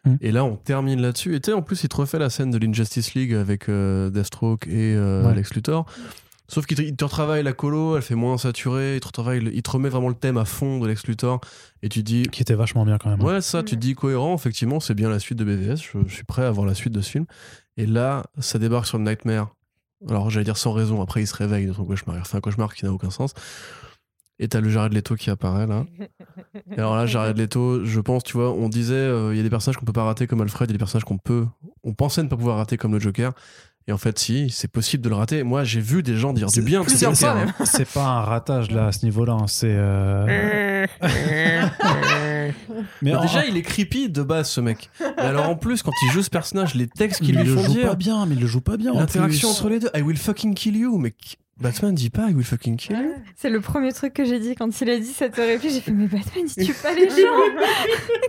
Mm. 0.04 0.14
Et 0.20 0.32
là, 0.32 0.44
on 0.44 0.56
termine 0.56 1.00
là-dessus. 1.00 1.34
Et 1.34 1.40
tu 1.40 1.50
sais, 1.50 1.56
en 1.56 1.62
plus, 1.62 1.82
il 1.84 1.88
te 1.88 1.96
refait 1.96 2.18
la 2.18 2.30
scène 2.30 2.50
de 2.50 2.58
l'Injustice 2.58 3.14
League 3.14 3.34
avec 3.34 3.68
euh, 3.68 4.10
Deathstroke 4.10 4.66
et 4.66 4.94
euh, 4.96 5.26
Ouais. 5.26 5.34
Lex 5.34 5.52
Luthor. 5.54 5.86
Sauf 6.48 6.66
qu'il 6.66 6.76
te, 6.76 6.82
te 6.90 7.04
retravaille 7.04 7.44
la 7.44 7.52
colo, 7.52 7.94
elle 7.96 8.02
fait 8.02 8.16
moins 8.16 8.36
saturée, 8.36 8.96
il 8.96 9.00
te, 9.00 9.06
retravaille, 9.06 9.38
le- 9.40 9.54
il 9.54 9.62
te 9.62 9.70
remet 9.70 9.88
vraiment 9.88 10.08
le 10.08 10.16
thème 10.16 10.36
à 10.36 10.44
fond 10.44 10.80
de 10.80 10.86
Lex 10.88 11.06
Luthor. 11.06 11.40
Et 11.82 11.88
tu 11.88 12.02
dis, 12.02 12.22
Qui 12.24 12.42
était 12.42 12.54
vachement 12.54 12.84
bien 12.84 12.98
quand 12.98 13.08
même. 13.10 13.22
Ouais, 13.22 13.40
ça, 13.40 13.62
tu 13.62 13.76
te 13.76 13.80
dis 13.80 13.94
cohérent, 13.94 14.34
effectivement, 14.34 14.80
c'est 14.80 14.94
bien 14.94 15.08
la 15.08 15.20
suite 15.20 15.38
de 15.38 15.44
BVS, 15.44 15.76
je, 15.76 15.98
je 16.08 16.12
suis 16.14 16.24
prêt 16.24 16.44
à 16.44 16.50
voir 16.50 16.66
la 16.66 16.74
suite 16.74 16.92
de 16.92 17.00
ce 17.02 17.10
film. 17.10 17.26
Et 17.76 17.86
là, 17.86 18.24
ça 18.40 18.58
débarque 18.58 18.86
sur 18.86 18.98
le 18.98 19.04
Nightmare. 19.04 19.54
Alors, 20.08 20.28
j'allais 20.30 20.44
dire 20.44 20.56
sans 20.56 20.72
raison, 20.72 21.00
après 21.02 21.22
il 21.22 21.26
se 21.28 21.36
réveille 21.36 21.66
de 21.66 21.72
son 21.72 21.84
cauchemar, 21.84 22.16
il 22.16 22.20
refait 22.22 22.38
un 22.38 22.40
cauchemar 22.40 22.74
qui 22.74 22.84
n'a 22.84 22.92
aucun 22.92 23.10
sens. 23.10 23.32
Et 24.42 24.48
t'as 24.48 24.60
le 24.60 24.70
Jared 24.70 24.92
Leto 24.94 25.16
qui 25.16 25.28
apparaît 25.28 25.66
là. 25.66 25.84
Et 26.74 26.78
alors 26.78 26.96
là, 26.96 27.04
Jared 27.04 27.36
Leto, 27.38 27.84
je 27.84 28.00
pense, 28.00 28.24
tu 28.24 28.32
vois, 28.38 28.50
on 28.52 28.70
disait, 28.70 28.94
euh, 28.94 29.34
il 29.34 29.36
y 29.36 29.40
a 29.40 29.42
des 29.42 29.50
personnages 29.50 29.76
qu'on 29.76 29.84
peut 29.84 29.92
pas 29.92 30.04
rater 30.04 30.26
comme 30.26 30.40
Alfred, 30.40 30.68
il 30.70 30.72
y 30.72 30.74
a 30.74 30.78
des 30.78 30.78
personnages 30.78 31.04
qu'on 31.04 31.18
peut, 31.18 31.44
on 31.84 31.92
pensait 31.92 32.22
ne 32.22 32.28
pas 32.28 32.36
pouvoir 32.36 32.56
rater 32.56 32.76
comme 32.78 32.92
le 32.92 33.00
Joker. 33.00 33.32
Et 33.86 33.92
en 33.92 33.98
fait, 33.98 34.18
si, 34.18 34.50
c'est 34.50 34.68
possible 34.70 35.02
de 35.02 35.08
le 35.08 35.14
rater. 35.16 35.42
Moi, 35.42 35.64
j'ai 35.64 35.80
vu 35.80 36.02
des 36.02 36.14
gens 36.16 36.32
dire 36.32 36.46
du 36.48 36.62
bien 36.62 36.80
de 36.84 37.34
même. 37.34 37.52
C'est 37.64 37.88
pas 37.88 38.04
un 38.06 38.20
ratage 38.22 38.70
là 38.70 38.86
à 38.88 38.92
ce 38.92 39.04
niveau-là, 39.04 39.32
hein, 39.34 39.46
c'est. 39.46 39.74
euh, 39.74 40.86
Mais 43.02 43.12
Bah, 43.12 43.18
en- 43.18 43.22
déjà, 43.22 43.44
il 43.46 43.56
est 43.56 43.62
creepy 43.62 44.08
de 44.10 44.22
base, 44.22 44.48
ce 44.50 44.60
mec. 44.60 44.90
Mais 45.00 45.22
alors, 45.22 45.48
en 45.48 45.56
plus, 45.56 45.82
quand 45.82 45.92
il 46.04 46.10
joue 46.12 46.22
ce 46.22 46.30
personnage, 46.30 46.74
les 46.74 46.86
textes 46.88 47.22
qu'il 47.22 47.34
lui 47.36 47.42
il 47.42 47.48
le 47.50 47.56
font 47.56 47.64
joue 47.64 47.72
dire, 47.72 47.88
pas 47.88 47.94
bien, 47.96 48.26
mais 48.26 48.34
il 48.34 48.40
le 48.40 48.46
joue 48.46 48.60
pas 48.60 48.76
bien. 48.76 48.92
en 48.92 48.98
L'interaction 49.00 49.50
entre 49.50 49.68
les 49.68 49.80
deux. 49.80 49.90
I 49.94 50.02
will 50.02 50.16
fucking 50.18 50.54
kill 50.54 50.76
you. 50.76 50.98
Mais 50.98 51.10
qui- 51.12 51.36
Batman 51.60 51.94
dit 51.94 52.10
pas 52.10 52.28
I 52.30 52.34
will 52.34 52.44
fucking 52.44 52.76
kill 52.76 52.96
you. 52.96 53.12
C'est 53.36 53.50
le 53.50 53.60
premier 53.60 53.92
truc 53.92 54.14
que 54.14 54.24
j'ai 54.24 54.38
dit 54.40 54.54
quand 54.54 54.80
il 54.80 54.90
a 54.90 54.98
dit 54.98 55.04
cette 55.06 55.36
réplique. 55.36 55.70
J'ai 55.72 55.80
fait, 55.80 55.92
mais 55.92 56.06
Batman, 56.06 56.44
il 56.56 56.66
tue 56.66 56.74
pas 56.74 56.94
les 56.94 57.08
gens. 57.10 57.16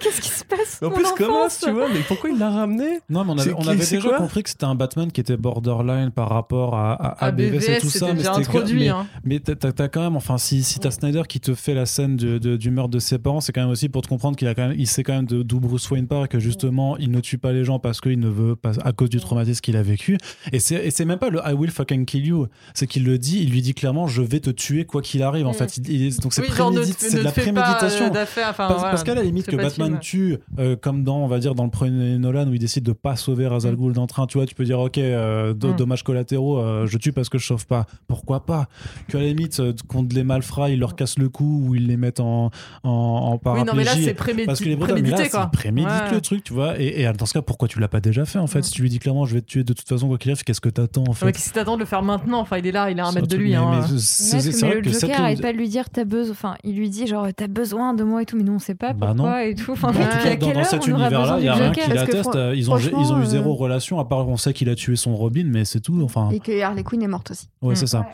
Qu'est-ce 0.01 0.21
qui 0.21 0.29
se 0.29 0.43
passe 0.43 0.79
Mais 0.81 0.87
en 0.87 0.91
plus, 0.91 1.05
comment 1.17 1.47
tu 1.47 1.71
vois 1.71 1.87
Mais 1.93 1.99
pourquoi 2.07 2.29
il 2.29 2.37
l'a 2.37 2.49
ramené 2.49 2.99
Non, 3.09 3.23
mais 3.23 3.31
on 3.31 3.37
avait, 3.37 3.53
on 3.53 3.61
déjà 3.75 4.09
compris 4.17 4.43
que 4.43 4.49
c'était 4.49 4.65
un 4.65 4.75
Batman 4.75 5.11
qui 5.11 5.21
était 5.21 5.37
borderline 5.37 6.11
par 6.11 6.29
rapport 6.29 6.75
à, 6.75 6.93
à, 6.93 7.07
à 7.25 7.25
À 7.27 7.31
BVS, 7.31 7.69
et 7.69 7.79
tout 7.79 7.89
ça. 7.89 8.13
Mais, 8.13 8.27
introduit. 8.27 8.79
mais, 8.79 8.89
hein. 8.89 9.07
mais 9.23 9.39
t'as- 9.39 9.55
t'as 9.55 9.87
quand 9.87 10.01
même, 10.01 10.15
enfin, 10.15 10.37
si, 10.37 10.63
si 10.63 10.79
t'as 10.79 10.91
Snyder 10.91 11.23
qui 11.27 11.39
te 11.39 11.53
fait 11.55 11.73
la 11.73 11.85
scène 11.85 12.17
de- 12.17 12.37
de- 12.37 12.57
du 12.57 12.71
meurtre 12.71 12.89
de 12.91 12.99
ses 12.99 13.17
parents, 13.19 13.39
c'est 13.41 13.53
quand 13.53 13.61
même 13.61 13.69
aussi 13.69 13.89
pour 13.89 14.01
te 14.01 14.07
comprendre 14.07 14.35
qu'il 14.37 14.47
a 14.47 14.55
quand 14.55 14.67
même, 14.69 14.75
il 14.77 14.87
sait 14.87 15.03
quand 15.03 15.13
même 15.13 15.25
de- 15.25 15.43
d'où 15.43 15.59
Bruce 15.59 15.89
Wayne 15.89 16.07
part 16.07 16.25
et 16.25 16.27
que 16.27 16.39
justement, 16.39 16.97
il 16.97 17.11
ne 17.11 17.19
tue 17.19 17.37
pas 17.37 17.51
les 17.53 17.63
gens 17.63 17.79
parce 17.79 18.01
qu'il 18.01 18.19
ne 18.19 18.29
veut 18.29 18.55
pas, 18.55 18.71
à 18.83 18.91
cause 18.91 19.09
du 19.09 19.19
traumatisme 19.19 19.61
qu'il 19.61 19.77
a 19.77 19.83
vécu. 19.83 20.17
Et 20.51 20.59
c'est 20.59 20.75
et 20.85 20.91
c'est 20.91 21.05
même 21.05 21.19
pas 21.19 21.29
le 21.29 21.39
I 21.45 21.53
will 21.53 21.71
fucking 21.71 22.05
kill 22.05 22.25
you, 22.25 22.47
c'est 22.73 22.87
qu'il 22.87 23.03
le 23.05 23.17
dit, 23.21 23.39
il 23.43 23.49
lui 23.51 23.61
dit 23.61 23.73
clairement, 23.73 24.07
je 24.07 24.21
vais 24.21 24.41
te 24.41 24.49
tuer 24.49 24.83
quoi 24.85 25.01
qu'il 25.01 25.23
arrive. 25.23 25.47
En 25.47 25.51
Mm. 25.51 25.53
fait, 25.53 25.77
Il- 25.77 25.89
il- 25.89 26.17
donc 26.19 26.33
c'est 26.33 26.41
Oui, 26.41 26.49
prémédité- 26.49 27.11
de 27.11 27.17
la 27.19 27.31
pas 27.31 27.41
préméditation. 27.41 28.05
euh. 28.13 28.23
Enfin, 28.23 28.51
Parce, 28.57 28.73
voilà. 28.73 28.89
parce 28.89 29.03
qu'à 29.03 29.15
la 29.15 29.23
limite 29.23 29.47
que 29.47 29.55
Batman 29.55 29.99
tue, 30.01 30.37
euh, 30.59 30.75
comme 30.75 31.03
dans, 31.03 31.17
on 31.19 31.27
va 31.27 31.39
dire, 31.39 31.55
dans 31.55 31.63
le 31.63 31.69
premier 31.69 32.17
Nolan 32.17 32.47
où 32.49 32.53
il 32.53 32.59
décide 32.59 32.83
de 32.83 32.91
pas 32.93 33.15
sauver 33.15 33.47
Ra's 33.47 33.65
al 33.65 33.73
Mm. 33.73 33.77
Ghul 33.77 33.93
d'un 33.93 34.07
train, 34.07 34.27
tu 34.27 34.37
vois, 34.37 34.45
tu 34.45 34.55
peux 34.55 34.65
dire, 34.65 34.79
ok, 34.79 34.97
euh, 34.97 35.53
do- 35.53 35.69
Mm. 35.73 35.75
dommages 35.77 36.03
collatéraux, 36.03 36.59
euh, 36.59 36.85
je 36.87 36.97
tue 36.97 37.13
parce 37.13 37.29
que 37.29 37.37
je 37.37 37.45
sauve 37.45 37.65
pas. 37.67 37.85
Pourquoi 38.07 38.45
pas? 38.45 38.67
Que 39.07 39.17
à 39.17 39.21
la 39.21 39.27
limite, 39.27 39.61
contre 39.87 40.13
les 40.15 40.23
malfrats, 40.23 40.69
ils 40.69 40.79
leur 40.79 40.95
cassent 40.95 41.19
le 41.19 41.29
cou 41.29 41.63
ou 41.67 41.75
ils 41.75 41.87
les 41.87 41.97
mettent 41.97 42.19
en, 42.19 42.49
en, 42.83 42.89
en 42.89 43.31
Oui, 43.33 43.39
paraplégie. 43.43 43.65
non, 43.67 43.73
mais 43.75 43.83
là, 43.83 43.91
c'est 43.93 44.13
parce 44.45 44.59
que 44.59 44.65
les 44.65 44.75
prémédité, 44.75 44.75
Bretons, 44.75 44.93
mais 44.93 45.01
là, 45.01 45.03
prémédité 45.15 45.23
c'est 45.23 45.29
quoi. 45.29 45.47
prémédite 45.47 45.89
Ouais. 45.91 46.11
le 46.13 46.21
truc, 46.21 46.43
tu 46.43 46.53
vois. 46.53 46.79
Et, 46.79 47.01
et 47.01 47.13
dans 47.13 47.25
ce 47.25 47.33
cas, 47.33 47.41
pourquoi 47.41 47.67
tu 47.67 47.79
l'as 47.79 47.87
pas 47.87 47.99
déjà 48.01 48.25
fait 48.25 48.39
en 48.39 48.47
fait? 48.47 48.63
Si 48.63 48.71
tu 48.71 48.81
lui 48.81 48.89
dis 48.89 48.99
clairement, 48.99 49.25
je 49.25 49.35
vais 49.35 49.41
te 49.41 49.45
tuer 49.47 49.63
de 49.63 49.73
toute 49.73 49.87
façon, 49.87 50.07
quoi 50.07 50.17
qu'il 50.17 50.31
arrive, 50.31 50.43
qu'est-ce 50.43 50.61
que 50.61 50.69
t'attends 50.69 51.03
en 51.07 51.13
fait? 51.13 51.31
qu'est-ce 51.31 51.49
que 51.49 51.53
t'attends 51.55 51.75
de 51.75 51.79
le 51.81 51.85
faire 51.85 52.01
maintenant 52.03 52.39
Enfin, 52.39 52.57
il 52.57 52.67
est 52.67 52.71
là, 52.71 52.89
il 52.91 52.99
à 52.99 53.05
un 53.07 53.10
De 53.19 53.35
lui. 53.37 53.49
mais- 53.51 53.55
hein. 53.57 53.81
mais 53.91 53.97
c'est 53.97 54.51
vrai 54.65 54.75
le 54.75 54.81
que 54.81 54.91
cette 54.91 55.01
Joker 55.01 55.15
ligne 55.17 55.23
arrête 55.25 55.37
de- 55.37 55.41
pas 55.43 55.51
de 55.53 55.57
lui 55.57 55.67
dire 55.69 55.89
t'as 55.89 56.03
besoin. 56.05 56.31
Enfin, 56.31 56.55
il 56.63 56.75
lui 56.77 56.89
dit 56.89 57.07
genre 57.07 57.27
t'as 57.35 57.47
besoin 57.47 57.93
de 57.93 58.03
moi 58.03 58.21
et 58.21 58.25
tout, 58.25 58.37
mais 58.37 58.43
nous 58.43 58.53
on 58.53 58.59
sait 58.59 58.75
pas 58.75 58.93
Bah 58.93 59.07
pourquoi 59.15 59.31
non. 59.31 59.37
et 59.39 59.55
tout. 59.55 59.71
Enfin, 59.73 59.91
Dans- 59.91 60.53
dans, 60.53 60.63
cet 60.63 60.87
univers-là, 60.87 61.35
il 61.39 61.41
n'y 61.43 61.47
a 61.49 61.53
rien 61.55 61.71
qui 61.71 61.89
l'atteste. 61.89 62.37
Ils 62.55 62.71
ont, 62.71 62.77
ils 62.77 63.11
ont 63.13 63.21
eu 63.21 63.25
zéro 63.25 63.51
euh, 63.51 63.57
relation, 63.57 63.99
à 63.99 64.05
part 64.05 64.27
on 64.27 64.37
sait 64.37 64.53
qu'il 64.53 64.69
a 64.69 64.75
tué 64.75 64.95
son 64.95 65.15
Robin, 65.15 65.45
mais 65.47 65.65
c'est 65.65 65.79
tout. 65.81 65.99
Enfin, 66.03 66.29
Et 66.31 66.39
que 66.39 66.61
Harley 66.61 66.83
Quinn 66.83 67.01
est 67.03 67.07
morte 67.07 67.31
aussi. 67.31 67.47
ouais, 67.61 67.73
Mm. 67.73 67.75
c'est 67.75 67.87
ça. 67.87 68.05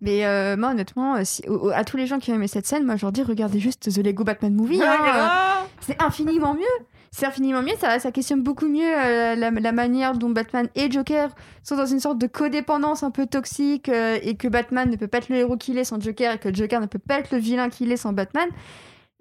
Mais 0.00 0.24
euh, 0.24 0.56
moi, 0.56 0.70
honnêtement, 0.70 1.16
euh, 1.16 1.22
si- 1.24 1.42
au- 1.48 1.66
au- 1.66 1.70
à 1.70 1.82
tous 1.82 1.96
les 1.96 2.06
gens 2.06 2.18
qui 2.20 2.30
ont 2.30 2.36
aimé 2.36 2.46
cette 2.46 2.66
scène, 2.66 2.84
moi, 2.86 2.94
je 2.94 3.02
leur 3.04 3.10
dis 3.10 3.22
regardez 3.24 3.58
juste 3.58 3.92
The 3.92 3.98
Lego 4.04 4.22
Batman 4.22 4.54
Movie. 4.54 4.80
hein, 4.80 4.94
euh, 5.04 5.26
c'est 5.80 6.00
infiniment 6.00 6.54
mieux. 6.54 6.60
C'est 7.10 7.26
infiniment 7.26 7.62
mieux. 7.62 7.74
Ça, 7.78 7.98
questionne 8.12 8.42
beaucoup 8.42 8.68
mieux 8.68 8.84
euh, 8.84 9.34
la, 9.34 9.72
manière 9.72 10.16
dont 10.16 10.30
Batman 10.30 10.68
et 10.74 10.90
Joker 10.90 11.30
sont 11.62 11.76
dans 11.76 11.86
une 11.86 12.00
sorte 12.00 12.18
de 12.18 12.26
codépendance 12.26 13.02
un 13.02 13.10
peu 13.10 13.26
toxique 13.26 13.88
euh, 13.88 14.18
et 14.22 14.36
que 14.36 14.48
Batman 14.48 14.90
ne 14.90 14.96
peut 14.96 15.08
pas 15.08 15.18
être 15.18 15.28
le 15.28 15.36
héros 15.36 15.56
qu'il 15.56 15.78
est 15.78 15.84
sans 15.84 16.00
Joker 16.00 16.34
et 16.34 16.38
que 16.38 16.54
Joker 16.54 16.80
ne 16.80 16.86
peut 16.86 16.98
pas 16.98 17.18
être 17.18 17.30
le 17.32 17.38
vilain 17.38 17.70
qu'il 17.70 17.92
est 17.92 17.96
sans 17.96 18.12
Batman. 18.12 18.48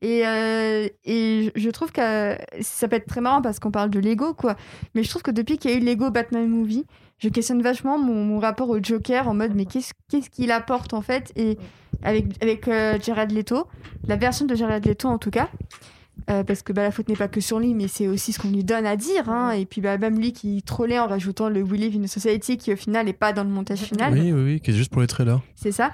Et, 0.02 0.28
euh, 0.28 0.88
je- 1.06 1.70
trouve 1.72 1.92
que 1.92 2.38
ça 2.62 2.88
peut 2.88 2.98
être 2.98 3.08
très 3.08 3.22
marrant 3.22 3.42
parce 3.42 3.60
qu'on 3.60 3.72
parle 3.72 3.90
de 3.90 4.00
Lego, 4.00 4.34
quoi. 4.36 4.56
Mais 4.94 5.02
je 5.02 5.10
trouve 5.10 5.24
que 5.24 5.32
depuis 5.32 5.58
qu'il 5.58 5.72
y 5.72 5.74
a 5.74 5.78
eu 5.78 5.80
Lego 5.80 6.12
Batman 6.12 6.48
Movie, 6.48 6.86
je 7.18 7.30
questionne 7.30 7.64
vachement 7.64 7.98
mon, 7.98 8.38
rapport 8.40 8.70
au 8.70 8.78
Joker 8.82 9.28
en 9.28 9.34
mode 9.34 9.56
mais 9.56 9.66
qu'est-ce 9.66 10.30
qu'il 10.30 10.52
apporte 10.52 10.94
en 10.94 11.02
fait? 11.02 11.32
Et 11.36 11.58
avec 12.04 12.26
avec 12.44 12.70
Jared 13.04 13.32
Leto 13.32 13.66
la 14.08 14.18
version 14.18 14.46
de 14.46 14.54
Jared 14.54 14.86
Leto 14.86 15.08
en 15.08 15.18
tout 15.18 15.32
cas 15.32 15.50
euh, 16.30 16.44
parce 16.44 16.62
que 16.64 16.74
bah, 16.74 16.84
la 16.84 16.92
faute 16.92 17.08
n'est 17.10 17.16
pas 17.16 17.28
que 17.28 17.40
sur 17.42 17.60
lui 17.60 17.74
mais 17.74 17.88
c'est 17.88 18.08
aussi 18.08 18.34
ce 18.34 18.40
qu'on 18.40 18.50
lui 18.50 18.64
donne 18.64 18.86
à 18.86 18.96
dire 18.96 19.30
hein, 19.30 19.52
et 19.52 19.66
puis 19.66 19.82
bah, 19.82 19.98
même 19.98 20.20
lui 20.20 20.34
qui 20.34 20.62
trollait 20.64 21.00
en 21.00 21.08
rajoutant 21.08 21.50
le 21.50 21.62
We 21.62 21.80
Live 21.80 21.96
in 22.00 22.04
a 22.04 22.08
Society 22.08 22.58
qui 22.58 22.74
au 22.74 22.76
final 22.76 23.06
n'est 23.06 23.14
pas 23.14 23.34
dans 23.34 23.44
le 23.44 23.50
montage 23.50 23.80
final. 23.80 24.14
Oui, 24.14 24.32
oui, 24.32 24.42
oui, 24.44 24.60
qui 24.62 24.72
est 24.72 24.74
juste 24.74 24.92
pour 24.92 25.02
les 25.02 25.08
trailers. 25.08 25.42
c'est 25.56 25.72
ça. 25.72 25.92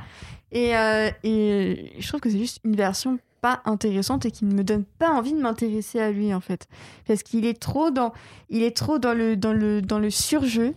Et, 0.51 0.75
euh, 0.77 1.09
et 1.23 1.93
je 1.99 2.07
trouve 2.07 2.19
que 2.21 2.29
c'est 2.29 2.37
juste 2.39 2.59
une 2.63 2.75
version 2.75 3.17
pas 3.41 3.61
intéressante 3.65 4.25
et 4.25 4.31
qui 4.31 4.45
ne 4.45 4.53
me 4.53 4.63
donne 4.63 4.85
pas 4.85 5.09
envie 5.11 5.33
de 5.33 5.39
m'intéresser 5.41 5.99
à 5.99 6.11
lui 6.11 6.33
en 6.33 6.39
fait. 6.39 6.67
Parce 7.07 7.23
qu'il 7.23 7.45
est 7.45 7.59
trop 7.59 7.91
dans 7.91 8.13
il 8.49 8.61
est 8.63 8.75
trop 8.75 8.99
dans 8.99 9.13
le 9.13 9.35
dans 9.35 9.51
le 9.53 9.81
dans 9.81 9.99
le 9.99 10.09
surjeu. 10.09 10.73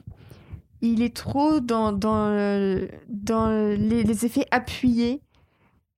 Il 0.83 1.01
est 1.03 1.15
trop 1.15 1.61
dans 1.61 1.93
dans 1.93 2.29
le- 2.31 2.89
dans 3.09 3.49
les, 3.49 4.03
les 4.03 4.25
effets 4.27 4.47
appuyés 4.51 5.21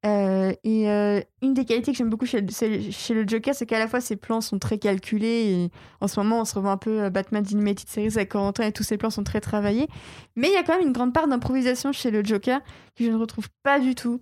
Euh, 0.07 0.53
et 0.63 0.89
euh, 0.89 1.21
une 1.43 1.55
des 1.55 1.65
qualités 1.65 1.91
que 1.91 1.99
j'aime 1.99 2.09
beaucoup 2.09 2.27
chez, 2.27 2.41
le 2.41 3.29
Joker, 3.29 3.55
c'est 3.55 3.67
qu'à 3.67 3.81
la 3.81 3.89
fois 3.89 4.01
ses 4.01 4.17
plans 4.17 4.41
sont 4.41 4.59
très 4.59 4.79
calculés. 4.79 5.51
Et 5.51 5.71
en 6.01 6.09
ce 6.09 6.21
moment, 6.21 6.41
on 6.41 6.45
se 6.45 6.55
revoit 6.55 6.71
un 6.71 6.77
peu 6.77 7.03
euh, 7.03 7.11
Batman 7.11 7.43
d'Animated 7.43 7.89
Series 7.89 8.13
avec 8.17 8.31
Corentin 8.31 8.65
et 8.65 8.73
tous 8.73 8.85
ses 8.85 8.97
plans 8.97 9.11
sont 9.11 9.25
très 9.25 9.41
travaillés. 9.41 9.89
Mais 10.37 10.49
il 10.49 10.55
y 10.55 10.57
a 10.57 10.63
quand 10.63 10.77
même 10.77 10.87
une 10.87 10.93
grande 10.93 11.13
part 11.13 11.27
d'improvisation 11.27 11.93
chez 11.93 12.11
le 12.11 12.25
Joker 12.25 12.61
que 12.97 13.05
je 13.05 13.11
ne 13.11 13.17
retrouve 13.17 13.49
pas 13.63 13.81
du 13.81 13.95
tout 13.95 14.21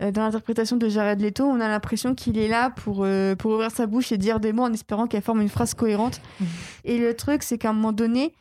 dans 0.00 0.22
l'interprétation 0.22 0.76
de 0.76 0.88
Jared 0.88 1.20
Leto, 1.20 1.44
on 1.44 1.60
a 1.60 1.68
l'impression 1.68 2.14
qu'il 2.14 2.38
est 2.38 2.48
là 2.48 2.70
pour, 2.70 3.00
euh, 3.02 3.34
pour 3.34 3.52
ouvrir 3.52 3.70
sa 3.70 3.86
bouche 3.86 4.12
et 4.12 4.18
dire 4.18 4.38
des 4.38 4.52
mots 4.52 4.62
en 4.62 4.72
espérant 4.72 5.06
qu'elle 5.06 5.22
forme 5.22 5.40
une 5.40 5.48
phrase 5.48 5.74
cohérente. 5.74 6.20
Et 6.84 6.98
le 6.98 7.14
truc, 7.14 7.42
c'est 7.42 7.58
qu'à 7.58 7.70
un 7.70 7.72
moment 7.72 7.92
donné, 7.92 8.34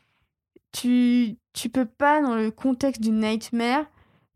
tu, 0.72 1.36
tu 1.54 1.70
peux 1.70 1.86
pas, 1.86 2.22
dans 2.22 2.36
le 2.36 2.52
contexte 2.52 3.02
d'une 3.02 3.20
nightmare, 3.20 3.86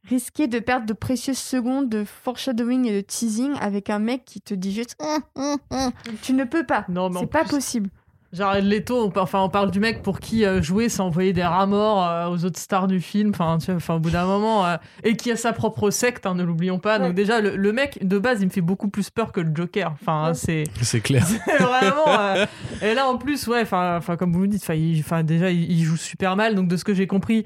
risquer 0.09 0.47
de 0.47 0.59
perdre 0.59 0.85
de 0.85 0.93
précieuses 0.93 1.37
secondes 1.37 1.89
de 1.89 2.03
foreshadowing 2.03 2.85
et 2.87 2.93
de 2.95 3.01
teasing 3.01 3.53
avec 3.61 3.89
un 3.89 3.99
mec 3.99 4.25
qui 4.25 4.41
te 4.41 4.53
dit 4.53 4.73
juste 4.73 4.95
Hum, 4.99 5.21
hum, 5.35 5.57
hum. 5.71 5.91
tu 6.21 6.33
ne 6.33 6.43
peux 6.43 6.65
pas 6.65 6.85
Non, 6.89 7.09
c'est 7.13 7.27
pas 7.27 7.41
plus- 7.41 7.51
possible 7.51 7.89
Jared 8.33 8.63
Leto, 8.63 8.95
on, 9.13 9.19
enfin, 9.19 9.41
on 9.41 9.49
parle 9.49 9.71
du 9.71 9.81
mec 9.81 10.01
pour 10.03 10.21
qui 10.21 10.45
euh, 10.45 10.61
jouer, 10.61 10.87
c'est 10.87 11.01
envoyer 11.01 11.33
des 11.33 11.43
rats 11.43 11.65
morts 11.65 12.07
euh, 12.07 12.29
aux 12.29 12.45
autres 12.45 12.59
stars 12.61 12.87
du 12.87 13.01
film, 13.01 13.31
enfin, 13.31 13.57
tu 13.57 13.65
vois, 13.65 13.75
enfin, 13.75 13.95
au 13.95 13.99
bout 13.99 14.09
d'un 14.11 14.23
moment, 14.25 14.65
euh, 14.65 14.77
et 15.03 15.17
qui 15.17 15.31
a 15.31 15.35
sa 15.35 15.51
propre 15.51 15.89
secte, 15.89 16.25
hein, 16.25 16.33
ne 16.33 16.43
l'oublions 16.43 16.79
pas. 16.79 16.97
Donc 16.97 17.09
Ouais. 17.09 17.13
déjà, 17.13 17.41
le, 17.41 17.57
le 17.57 17.73
mec, 17.73 17.99
de 18.07 18.17
base, 18.19 18.39
il 18.41 18.45
me 18.45 18.49
fait 18.49 18.61
beaucoup 18.61 18.87
plus 18.87 19.09
peur 19.09 19.33
que 19.33 19.41
le 19.41 19.53
Joker. 19.53 19.91
Enfin, 20.01 20.27
Ouais. 20.29 20.33
c'est 20.33 20.63
C'est 20.81 21.01
clair. 21.01 21.25
vraiment... 21.59 22.07
euh, 22.07 22.45
et 22.81 22.93
là, 22.93 23.09
en 23.09 23.17
plus, 23.17 23.47
ouais, 23.47 23.63
enfin, 23.63 23.97
enfin, 23.97 24.15
comme 24.15 24.31
vous 24.31 24.43
le 24.43 24.47
dites, 24.47 24.63
enfin, 24.63 25.23
déjà, 25.23 25.51
il, 25.51 25.69
il 25.69 25.83
joue 25.83 25.97
super 25.97 26.37
mal. 26.37 26.55
Donc, 26.55 26.69
de 26.69 26.77
ce 26.77 26.85
que 26.85 26.93
j'ai 26.93 27.07
compris, 27.07 27.43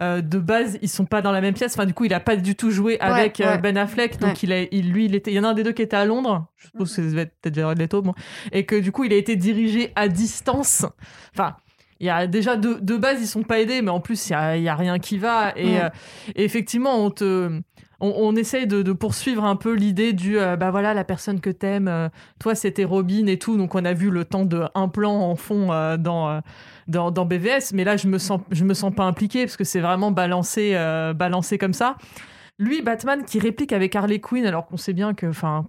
euh, 0.00 0.20
de 0.20 0.38
base, 0.38 0.78
ils 0.82 0.88
sont 0.88 1.04
pas 1.06 1.22
dans 1.22 1.32
la 1.32 1.40
même 1.40 1.54
pièce. 1.54 1.74
Enfin, 1.74 1.86
du 1.86 1.94
coup, 1.94 2.04
il 2.04 2.14
a 2.14 2.20
pas 2.20 2.36
du 2.36 2.54
tout 2.54 2.70
joué 2.70 2.98
avec 3.00 3.40
euh, 3.40 3.52
ouais. 3.52 3.58
Ben 3.58 3.76
Affleck. 3.76 4.18
Donc, 4.18 4.30
Ouais. 4.30 4.36
il 4.42 4.52
a, 4.52 4.62
il, 4.70 4.92
lui, 4.92 5.06
il 5.06 5.14
était... 5.14 5.30
Il 5.30 5.34
y 5.34 5.40
en 5.40 5.44
a 5.44 5.48
un 5.48 5.54
des 5.54 5.62
deux 5.64 5.72
qui 5.72 5.82
était 5.82 5.96
à 5.96 6.04
Londres. 6.04 6.46
Je 6.56 6.66
suppose 6.68 6.90
que 6.94 7.02
ça 7.02 7.08
devait 7.08 7.22
être 7.22 7.34
peut-être 7.40 7.54
Jared 7.56 7.78
Leto, 7.78 8.02
bon. 8.02 8.14
Et 8.52 8.64
que, 8.64 8.76
du 8.76 8.92
coup, 8.92 9.04
il 9.04 9.12
a 9.12 9.16
été 9.16 9.36
dirigé 9.36 9.92
à 9.96 10.08
distance. 10.08 10.86
Enfin, 11.34 11.56
il 12.00 12.06
y 12.06 12.10
a 12.10 12.26
déjà 12.28 12.56
de, 12.56 12.74
de 12.80 12.96
base, 12.96 13.20
ils 13.20 13.26
sont 13.26 13.42
pas 13.42 13.58
aidés, 13.60 13.82
mais 13.82 13.90
en 13.90 14.00
plus, 14.00 14.28
il 14.28 14.32
y 14.32 14.34
a, 14.36 14.56
il 14.56 14.62
y 14.62 14.68
a 14.68 14.76
rien 14.76 14.98
qui 14.98 15.18
va. 15.18 15.52
Et, 15.56 15.64
Ouais. 15.66 15.82
euh, 15.84 15.88
et 16.36 16.44
effectivement, 16.44 17.04
on 17.04 17.10
te. 17.10 17.50
On, 18.00 18.14
on 18.16 18.36
essaye 18.36 18.68
de, 18.68 18.82
de 18.82 18.92
poursuivre 18.92 19.42
un 19.44 19.56
peu 19.56 19.72
l'idée 19.74 20.12
du 20.12 20.38
euh, 20.38 20.54
bah 20.54 20.70
voilà 20.70 20.94
la 20.94 21.02
personne 21.02 21.40
que 21.40 21.50
t'aimes 21.50 21.88
euh, 21.88 22.08
toi 22.38 22.54
c'était 22.54 22.84
Robin 22.84 23.26
et 23.26 23.40
tout 23.40 23.56
donc 23.56 23.74
on 23.74 23.84
a 23.84 23.92
vu 23.92 24.10
le 24.10 24.24
temps 24.24 24.44
de 24.44 24.62
un 24.76 24.86
plan 24.86 25.16
en 25.16 25.34
fond 25.34 25.66
dans, 25.98 26.40
dans 26.88 27.10
BVS 27.10 27.72
mais 27.74 27.84
là 27.84 27.96
je 27.96 28.08
me 28.08 28.18
sens 28.18 28.40
je 28.50 28.64
me 28.64 28.74
sens 28.74 28.94
pas 28.94 29.04
impliqué 29.04 29.44
parce 29.44 29.56
que 29.56 29.64
c'est 29.64 29.80
vraiment 29.80 30.10
balancé 30.10 30.72
euh, 30.74 31.12
balancé 31.12 31.58
comme 31.58 31.74
ça 31.74 31.96
lui 32.58 32.82
Batman 32.82 33.24
qui 33.24 33.38
réplique 33.38 33.72
avec 33.72 33.94
Harley 33.94 34.20
Quinn 34.20 34.46
alors 34.46 34.66
qu'on 34.66 34.78
sait 34.78 34.94
bien 34.94 35.14
que 35.14 35.26
enfin 35.26 35.66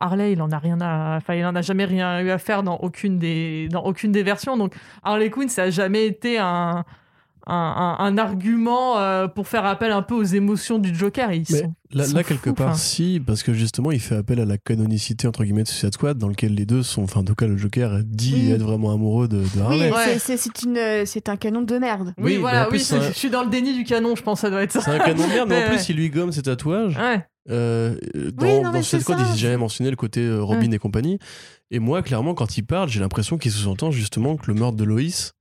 Harley, 0.00 0.32
il 0.32 0.42
en 0.42 0.50
a 0.50 0.58
rien 0.58 0.78
à, 0.80 1.20
il 1.34 1.44
en 1.44 1.54
a 1.54 1.62
jamais 1.62 1.84
rien 1.84 2.20
eu 2.20 2.30
à 2.30 2.38
faire 2.38 2.62
dans 2.62 2.76
aucune 2.78 3.18
des, 3.18 3.68
dans 3.70 3.84
aucune 3.84 4.12
des 4.12 4.22
versions. 4.22 4.56
Donc, 4.56 4.74
Harley 5.02 5.30
Quinn, 5.30 5.48
ça 5.48 5.64
a 5.64 5.70
jamais 5.70 6.06
été 6.06 6.38
un, 6.38 6.84
un, 7.46 7.96
un- 7.98 8.18
argument 8.18 8.98
euh, 8.98 9.28
pour 9.28 9.46
faire 9.48 9.64
appel 9.64 9.92
un 9.92 10.02
peu 10.02 10.14
aux 10.14 10.22
émotions 10.24 10.78
du 10.78 10.94
Joker. 10.94 11.32
Ils 11.32 11.46
sont- 11.46 11.74
là, 11.92 12.04
ils 12.04 12.10
sont 12.10 12.16
là, 12.16 12.24
quelque 12.24 12.50
part, 12.50 12.76
si, 12.76 13.20
parce 13.24 13.42
que 13.42 13.52
justement, 13.54 13.92
il 13.92 14.00
fait 14.00 14.16
appel 14.16 14.40
à 14.40 14.44
la 14.44 14.58
canonicité, 14.58 15.28
entre 15.28 15.44
guillemets, 15.44 15.62
de 15.62 15.68
Suicide 15.68 15.94
Squad, 15.94 16.18
dans 16.18 16.28
lequel 16.28 16.54
les 16.54 16.66
deux 16.66 16.82
sont, 16.82 17.02
enfin, 17.04 17.20
en 17.20 17.24
tout 17.24 17.34
cas, 17.34 17.46
le 17.46 17.56
Joker 17.56 18.00
dit 18.04 18.34
Oui. 18.34 18.50
être 18.52 18.62
vraiment 18.62 18.92
amoureux 18.92 19.28
de, 19.28 19.36
de 19.38 19.42
oui 19.56 19.60
Harley. 19.60 19.92
Ouais. 19.92 20.18
c'est- 20.18 20.62
une 20.64 20.76
euh, 20.76 21.02
c'est 21.06 21.28
un 21.28 21.36
canon 21.36 21.62
de 21.62 21.78
merde 21.78 22.14
Oui, 22.18 22.32
Oui, 22.32 22.36
voilà, 22.38 22.66
plus, 22.66 22.78
oui, 22.92 22.98
je 23.00 23.04
un- 23.06 23.08
je 23.08 23.16
suis 23.16 23.30
dans 23.30 23.44
le 23.44 23.50
déni 23.50 23.74
du 23.74 23.84
canon, 23.84 24.16
je 24.16 24.22
pense, 24.22 24.38
que 24.40 24.46
ça 24.46 24.50
doit 24.50 24.62
être 24.62 24.72
ça. 24.72 24.80
C'est 24.80 24.90
un 24.90 24.98
canon 24.98 25.22
de 25.26 25.32
merde, 25.32 25.48
mais 25.48 25.64
en 25.64 25.66
plus, 25.68 25.76
ouais. 25.76 25.84
il 25.90 25.96
lui 25.96 26.10
gomme 26.10 26.32
ses 26.32 26.42
tatouages. 26.42 26.96
Ouais. 26.96 27.24
Euh, 27.48 27.96
dans 28.32 28.44
Oui, 28.46 28.54
non, 28.60 28.62
dans 28.72 28.72
Suicide 28.82 29.00
Squad, 29.02 29.18
ils 29.32 29.38
jamais 29.38 29.56
mentionné 29.56 29.90
le 29.90 29.96
côté 29.96 30.28
Robin 30.36 30.70
et 30.72 30.78
compagnie. 30.78 31.18
Et 31.70 31.78
moi, 31.78 32.02
clairement, 32.02 32.34
quand 32.34 32.56
il 32.58 32.62
parle, 32.64 32.88
j'ai 32.88 32.98
l'impression 33.00 33.38
qu'il 33.38 33.50
sous-entend 33.52 33.90
justement 33.92 34.36
que 34.36 34.46
le 34.48 34.54
meurtre 34.54 34.76
de 34.76 34.84
Loïs, 34.84 35.32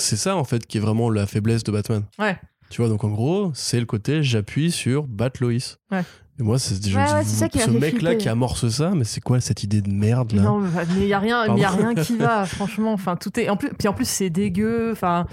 c'est 0.00 0.16
ça, 0.16 0.36
en 0.36 0.44
fait, 0.44 0.66
qui 0.66 0.78
est 0.78 0.80
vraiment 0.80 1.10
la 1.10 1.26
faiblesse 1.26 1.62
de 1.64 1.72
Batman. 1.72 2.04
Ouais. 2.18 2.38
Tu 2.70 2.80
vois, 2.80 2.88
donc 2.88 3.02
en 3.04 3.08
gros, 3.08 3.50
c'est 3.54 3.80
le 3.80 3.86
côté 3.86 4.22
j'appuie 4.22 4.70
sur 4.70 5.04
battre 5.04 5.42
Loïs. 5.42 5.78
Ouais. 5.90 6.04
Et 6.38 6.42
moi, 6.42 6.58
c'est 6.58 6.74
Ouais, 6.86 6.94
ouais, 6.94 7.24
ce 7.24 7.70
mec-là 7.70 8.14
qui 8.14 8.28
amorce 8.28 8.68
ça, 8.68 8.92
mais 8.94 9.04
c'est 9.04 9.20
quoi 9.20 9.40
cette 9.40 9.62
idée 9.62 9.82
de 9.82 9.90
merde 9.90 10.32
là? 10.32 10.42
Non, 10.42 10.60
mais 10.60 10.70
il 10.96 11.06
y 11.06 11.12
a 11.12 11.18
rien, 11.18 11.54
y 11.54 11.64
a 11.64 11.70
rien 11.70 11.94
qui 11.94 12.16
va, 12.16 12.44
franchement. 12.46 12.94
Enfin, 12.94 13.16
tout 13.16 13.38
est. 13.38 13.50
En 13.50 13.56
plus, 13.58 13.70
puis 13.78 13.88
en 13.88 13.92
plus, 13.92 14.08
c'est 14.08 14.30
dégueu. 14.30 14.90
Enfin, 14.92 15.26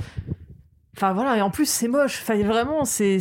enfin 0.97 1.13
voilà. 1.13 1.37
Et 1.37 1.41
en 1.41 1.49
plus, 1.49 1.67
c'est 1.69 1.87
moche. 1.87 2.19
Enfin, 2.23 2.41
vraiment, 2.43 2.83
c'est 2.85 3.19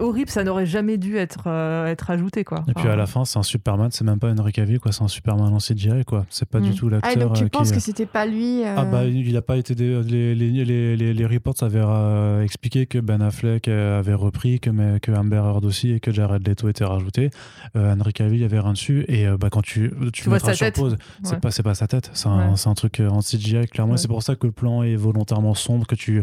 horrible. 0.00 0.30
Ça 0.30 0.44
n'aurait 0.44 0.66
jamais 0.66 0.96
dû 0.98 1.16
être 1.16 1.44
euh, 1.46 1.86
être 1.86 2.10
ajouté, 2.10 2.44
quoi. 2.44 2.64
Et 2.68 2.72
puis 2.74 2.88
à 2.88 2.96
la 2.96 3.06
fin, 3.06 3.24
c'est 3.24 3.38
un 3.38 3.42
Superman, 3.42 3.90
c'est 3.92 4.04
même 4.04 4.18
pas 4.18 4.30
Henry 4.30 4.52
Cavill, 4.52 4.80
quoi. 4.80 4.92
C'est 4.92 5.02
un 5.02 5.08
Superman 5.08 5.52
en 5.52 5.58
CGI, 5.58 6.04
quoi. 6.06 6.26
C'est 6.30 6.48
pas 6.48 6.60
Mm. 6.60 6.62
du 6.64 6.74
tout 6.74 6.88
ah 6.88 6.94
l'acteur. 7.06 7.28
donc 7.28 7.36
tu 7.36 7.44
euh, 7.44 7.48
penses 7.48 7.68
qui... 7.70 7.74
que 7.76 7.80
c'était 7.80 8.06
pas 8.06 8.26
lui 8.26 8.62
euh, 8.64 8.74
Ah 8.76 8.84
bah 8.84 9.04
il 9.04 9.36
a 9.36 9.42
pas 9.42 9.56
été 9.56 9.74
les, 9.74 10.02
les, 10.02 10.34
les, 10.34 10.96
les, 10.96 11.14
les 11.14 11.26
reports 11.26 11.54
avaient 11.62 11.80
euh, 11.82 12.42
expliqué 12.42 12.86
que 12.86 12.98
Ben 12.98 13.20
Affleck 13.22 13.68
avait 13.68 14.14
repris 14.14 14.60
que, 14.60 14.68
mais, 14.70 15.00
que 15.00 15.10
Amber 15.12 15.36
Heard 15.36 15.64
aussi 15.64 15.92
et 15.92 16.00
que 16.00 16.12
Jared 16.12 16.46
Leto 16.46 16.68
était 16.68 16.84
rajouté 16.84 17.30
euh, 17.76 17.94
Henry 17.98 18.12
Cavill 18.12 18.34
il 18.38 18.42
y 18.42 18.44
avait 18.44 18.60
rien 18.60 18.72
dessus 18.72 19.04
et 19.08 19.26
euh, 19.26 19.36
bah, 19.38 19.48
quand 19.50 19.62
tu 19.62 19.90
tu, 20.12 20.22
Tu 20.22 20.28
vois 20.28 20.38
sa 20.38 20.54
sur 20.54 20.66
tête. 20.66 20.76
c'est 21.22 21.34
Ouais. 21.34 21.40
pas 21.40 21.50
c'est 21.50 21.62
pas 21.62 21.74
sa 21.74 21.86
tête 21.86 22.10
c'est 22.12 22.28
un, 22.28 22.50
Ouais. 22.50 22.56
c'est 22.56 22.68
un 22.68 22.74
truc 22.74 23.00
en 23.00 23.20
CGI 23.20 23.66
clairement 23.68 23.92
Ouais. 23.92 23.98
c'est 23.98 24.08
pour 24.08 24.22
ça 24.22 24.34
que 24.36 24.46
le 24.46 24.52
plan 24.52 24.82
est 24.82 24.96
volontairement 24.96 25.54
sombre 25.54 25.86
que 25.86 25.94
tu 25.94 26.20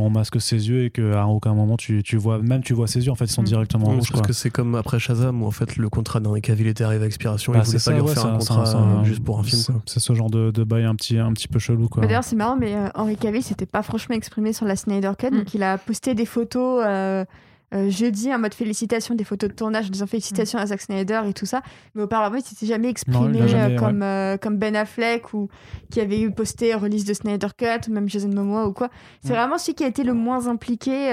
qu'on 0.00 0.10
masque 0.10 0.40
ses 0.40 0.68
yeux 0.68 0.84
et 0.84 0.90
que 0.90 1.14
à 1.14 1.26
aucun 1.26 1.54
moment 1.54 1.76
tu, 1.76 2.02
tu 2.02 2.16
vois 2.16 2.38
même 2.38 2.62
tu 2.62 2.72
vois 2.74 2.86
ses 2.86 3.04
yeux 3.04 3.12
en 3.12 3.14
fait 3.14 3.26
ils 3.26 3.30
sont 3.30 3.42
Mm. 3.42 3.46
directement 3.46 3.86
rouges 3.86 4.10
parce 4.10 4.10
quoi. 4.10 4.22
que 4.22 4.32
c'est 4.32 4.50
comme 4.50 4.74
après 4.74 4.98
Shazam 4.98 5.42
où 5.42 5.46
en 5.46 5.50
fait 5.50 5.76
le 5.76 5.88
contrat 5.88 6.20
d'Henry 6.20 6.40
Cavill 6.42 6.66
était 6.66 6.84
arrivé 6.84 7.04
à 7.04 7.06
expiration, 7.06 7.52
Bah, 7.52 7.60
il 7.62 7.66
voulait 7.66 7.78
c'est 7.78 7.90
pas 7.90 7.96
lui 7.98 8.00
ça, 8.00 8.04
ouais, 8.04 8.10
refaire 8.10 8.26
un 8.34 8.40
c'est 8.40 8.48
contrat 8.48 9.00
euh, 9.00 9.04
juste 9.04 9.24
pour 9.24 9.38
un 9.38 9.42
film. 9.42 9.62
c'est- 9.86 10.00
ce 10.00 10.14
genre 10.14 10.30
de, 10.30 10.50
de 10.50 10.64
bail 10.64 10.84
un 10.84 10.94
petit 10.94 11.18
un 11.18 11.32
petit 11.32 11.48
peu 11.48 11.58
chelou 11.58 11.88
quoi 11.88 12.00
Bah, 12.02 12.06
D'ailleurs, 12.08 12.24
c'est 12.24 12.36
marrant, 12.36 12.56
mais 12.58 12.74
euh, 12.74 12.88
Henry 12.94 13.16
Cavill 13.16 13.42
s'était 13.42 13.66
pas 13.66 13.82
franchement 13.82 14.14
exprimé 14.16 14.52
sur 14.52 14.66
la 14.66 14.76
Snyder 14.76 15.12
Cut. 15.18 15.30
Mm. 15.30 15.38
Donc, 15.38 15.54
il 15.54 15.62
a 15.62 15.76
posté 15.78 16.14
des 16.14 16.26
photos 16.26 16.82
euh, 16.86 17.24
euh, 17.72 17.88
jeudi 17.90 18.34
en 18.34 18.38
mode 18.38 18.54
félicitations, 18.54 19.14
des 19.14 19.24
photos 19.24 19.50
de 19.50 19.54
tournage, 19.54 19.86
en 19.86 19.90
disant 19.90 20.06
félicitations 20.06 20.58
à 20.58 20.66
Zack 20.66 20.80
Snyder 20.80 21.20
et 21.28 21.32
tout 21.32 21.46
ça. 21.46 21.62
Mais 21.94 22.02
auparavant, 22.02 22.36
il 22.36 22.42
s'était 22.42 22.66
jamais 22.66 22.88
exprimé 22.88 23.46
jamais, 23.48 23.62
euh, 23.62 23.68
ouais. 23.70 23.76
comme, 23.76 24.02
euh, 24.02 24.36
comme 24.38 24.56
Ben 24.56 24.74
Affleck 24.76 25.32
ou 25.34 25.48
qui 25.90 26.00
avait 26.00 26.20
eu 26.20 26.30
posté 26.32 26.74
release 26.74 27.04
de 27.04 27.14
Snyder 27.14 27.48
Cut, 27.56 27.88
ou 27.88 27.92
même 27.92 28.08
Jason 28.08 28.28
Momoa 28.28 28.66
ou 28.66 28.72
quoi. 28.72 28.88
C'est 29.22 29.32
Mm. 29.32 29.36
vraiment 29.36 29.58
celui 29.58 29.74
qui 29.74 29.84
a 29.84 29.88
été 29.88 30.02
le 30.02 30.14
moins 30.14 30.48
impliqué. 30.48 31.12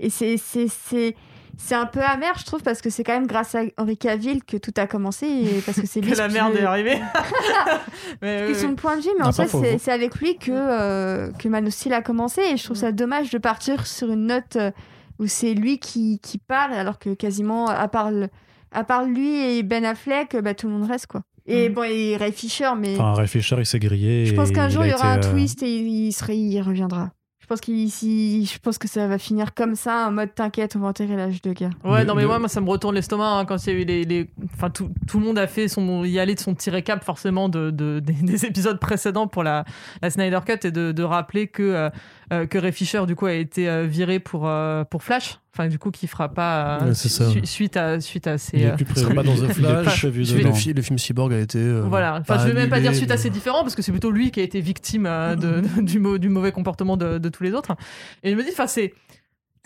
et 0.00 0.10
c'est. 0.10 0.36
c'est- 0.36 0.68
c'est- 0.68 1.14
c'est 1.58 1.74
un 1.74 1.86
peu 1.86 2.00
amer, 2.02 2.34
je 2.38 2.44
trouve, 2.44 2.62
parce 2.62 2.82
que 2.82 2.90
c'est 2.90 3.02
quand 3.02 3.14
même 3.14 3.26
grâce 3.26 3.54
à 3.54 3.60
Henry 3.78 3.96
Cavill 3.96 4.44
que 4.44 4.58
tout 4.58 4.74
a 4.76 4.86
commencé, 4.86 5.26
et 5.26 5.62
parce 5.64 5.80
que 5.80 5.86
c'est 5.86 6.00
lui 6.02 6.12
Que 6.12 6.18
la 6.18 6.28
merde 6.28 6.54
est 6.54 6.64
arrivée. 6.64 7.00
Mais, 8.22 8.52
son 8.54 8.74
point 8.74 8.96
de 8.96 9.02
vue, 9.02 9.08
mais 9.18 9.24
en 9.24 9.32
fait, 9.32 9.48
c'est- 9.48 9.78
c'est 9.78 9.92
avec 9.92 10.16
lui 10.16 10.36
que, 10.36 10.50
euh, 10.52 11.30
que 11.32 11.48
Man 11.48 11.66
a 11.92 12.02
commencé. 12.02 12.42
Et 12.42 12.56
je 12.56 12.64
trouve 12.64 12.76
ça 12.76 12.92
dommage 12.92 13.30
de 13.30 13.38
partir 13.38 13.86
sur 13.86 14.10
une 14.10 14.26
note 14.26 14.56
euh, 14.56 14.70
où 15.18 15.26
c'est 15.26 15.54
lui 15.54 15.78
qui, 15.78 16.18
qui 16.22 16.38
parle, 16.38 16.72
alors 16.74 16.98
que 16.98 17.14
quasiment, 17.14 17.66
à 17.68 17.88
part, 17.88 18.10
le- 18.10 18.28
à 18.72 18.84
part 18.84 19.04
lui 19.04 19.36
et 19.58 19.62
Ben 19.62 19.84
Affleck, 19.84 20.36
bah, 20.42 20.54
tout 20.54 20.66
le 20.68 20.74
monde 20.74 20.88
reste. 20.88 21.06
quoi. 21.06 21.22
Et 21.46 21.68
Mhm. 21.68 21.74
bon, 21.74 21.82
et 21.84 22.16
Ray 22.16 22.32
Fisher, 22.32 22.70
mais 22.76 22.94
enfin 22.96 23.14
Ray 23.14 23.28
Fisher 23.28 23.54
il 23.60 23.66
s'est 23.66 23.78
grillé 23.78 24.26
je 24.26 24.34
pense 24.34 24.50
qu'un 24.50 24.68
jour, 24.68 24.82
a 24.82 24.86
il 24.88 24.90
y 24.90 24.94
aura 24.94 25.12
un 25.12 25.18
euh, 25.22 25.30
twist 25.30 25.62
et 25.62 25.76
il, 25.78 26.12
serait, 26.12 26.36
il 26.36 26.60
reviendra. 26.60 27.10
Je 27.40 27.46
pense, 27.46 27.60
qu'il, 27.60 27.88
si- 27.92 28.44
je 28.44 28.58
pense 28.58 28.76
que 28.76 28.88
ça 28.88 29.06
va 29.06 29.18
finir 29.18 29.54
comme 29.54 29.76
ça, 29.76 30.08
en 30.08 30.10
mode 30.10 30.34
t'inquiète, 30.34 30.74
on 30.74 30.80
va 30.80 30.88
enterrer 30.88 31.14
l'âge 31.14 31.40
de 31.42 31.52
guerre. 31.52 31.70
Ouais, 31.84 32.00
Le- 32.00 32.04
non, 32.06 32.16
mais 32.16 32.22
le- 32.22 32.26
moi, 32.26 32.40
moi, 32.40 32.48
ça 32.48 32.60
me 32.60 32.68
retourne 32.68 32.96
l'estomac 32.96 33.38
hein, 33.38 33.44
quand 33.44 33.64
il 33.64 33.72
y 33.72 33.76
a 33.76 33.78
eu 33.80 33.84
les. 33.84 34.04
les... 34.04 34.28
Enfin, 34.52 34.68
tout, 34.68 34.90
tout 35.06 35.20
le 35.20 35.24
monde 35.26 35.38
a 35.38 35.46
fait 35.46 35.68
son. 35.68 36.02
y 36.04 36.18
aller 36.18 36.34
de 36.34 36.40
son 36.40 36.54
petit 36.56 36.70
récap, 36.70 37.04
forcément, 37.04 37.48
de, 37.48 37.70
de- 37.70 38.00
des, 38.04 38.14
des 38.14 38.46
épisodes 38.46 38.80
précédents 38.80 39.28
pour 39.28 39.44
la, 39.44 39.64
la 40.02 40.10
Snyder 40.10 40.40
Cut 40.44 40.66
et 40.66 40.72
de, 40.72 40.90
de 40.90 41.02
rappeler 41.04 41.46
que, 41.46 41.62
euh, 41.62 41.88
euh, 42.32 42.46
que 42.46 42.58
Ray 42.58 42.72
Fisher, 42.72 43.04
du 43.06 43.14
coup, 43.14 43.26
a 43.26 43.32
été 43.34 43.68
euh, 43.68 43.84
viré 43.86 44.18
pour, 44.18 44.48
euh, 44.48 44.84
pour 44.84 45.02
Flash. 45.02 45.38
Enfin, 45.54 45.68
du 45.68 45.78
coup, 45.78 45.90
qui 45.90 46.06
fera 46.06 46.28
pas. 46.28 46.78
euh, 46.82 46.88
Ouais, 46.88 46.94
su- 46.94 47.08
suite, 47.46 47.76
à, 47.76 48.00
suite 48.00 48.26
à 48.26 48.36
ces. 48.36 48.56
il 48.58 48.62
est 48.64 48.70
euh, 48.72 48.74
plus 48.76 49.00
sera 49.00 49.14
pas 49.14 49.22
dans 49.22 49.34
The 49.34 49.46
Flash. 49.52 50.04
Le, 50.04 50.52
fi- 50.52 50.72
le 50.74 50.82
film 50.82 50.98
Cyborg 50.98 51.32
a 51.32 51.38
été. 51.38 51.58
euh, 51.58 51.82
Voilà, 51.88 52.14
enfin 52.20 52.36
pas 52.36 52.38
je 52.42 52.48
vais 52.48 52.54
même 52.54 52.68
pas 52.68 52.80
dire 52.80 52.94
suite 52.94 53.08
mais- 53.08 53.14
assez 53.14 53.30
différent 53.30 53.62
parce 53.62 53.74
que 53.74 53.80
c'est 53.82 53.92
plutôt 53.92 54.10
lui 54.10 54.30
qui 54.30 54.40
a 54.40 54.42
été 54.42 54.60
victime 54.60 55.06
euh, 55.06 55.34
de, 55.36 55.62
du, 55.80 55.98
mau- 55.98 56.18
du 56.18 56.28
mauvais 56.28 56.52
comportement 56.52 56.96
de, 56.96 57.18
de 57.18 57.28
tous 57.28 57.42
les 57.42 57.52
autres. 57.52 57.74
Et 58.22 58.32
je 58.32 58.36
me 58.36 58.42
dis, 58.42 58.50
enfin 58.52 58.66
c'est 58.66 58.92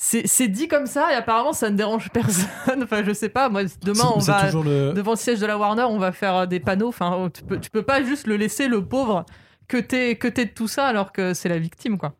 c'est 0.02 0.48
dit 0.48 0.66
comme 0.66 0.86
ça 0.86 1.12
et 1.12 1.14
apparemment 1.14 1.52
ça 1.52 1.68
ne 1.70 1.76
dérange 1.76 2.08
personne. 2.14 2.82
Enfin 2.82 3.02
je 3.04 3.12
sais 3.12 3.28
pas, 3.28 3.48
moi 3.48 3.62
demain 3.82 4.04
on 4.14 4.18
va 4.20 4.50
le 4.50 4.92
devant 4.94 5.10
le 5.12 5.16
siège 5.18 5.40
de 5.40 5.46
la 5.46 5.58
Warner, 5.58 5.82
on 5.88 5.98
va 5.98 6.12
faire 6.12 6.46
des 6.46 6.58
panneaux. 6.60 6.88
Enfin 6.88 7.28
tu 7.34 7.42
peux 7.42 7.58
tu 7.58 7.68
peux 7.70 7.82
pas 7.82 8.02
juste 8.02 8.26
le 8.26 8.36
laisser 8.36 8.68
le 8.68 8.84
pauvre 8.84 9.26
que 9.68 9.76
t'es 9.76 10.14
que 10.16 10.26
t'es 10.28 10.46
de 10.46 10.50
tout 10.52 10.68
ça 10.68 10.86
alors 10.86 11.12
que 11.12 11.34
c'est 11.34 11.48
la 11.50 11.58
victime 11.58 11.98
quoi. 11.98 12.14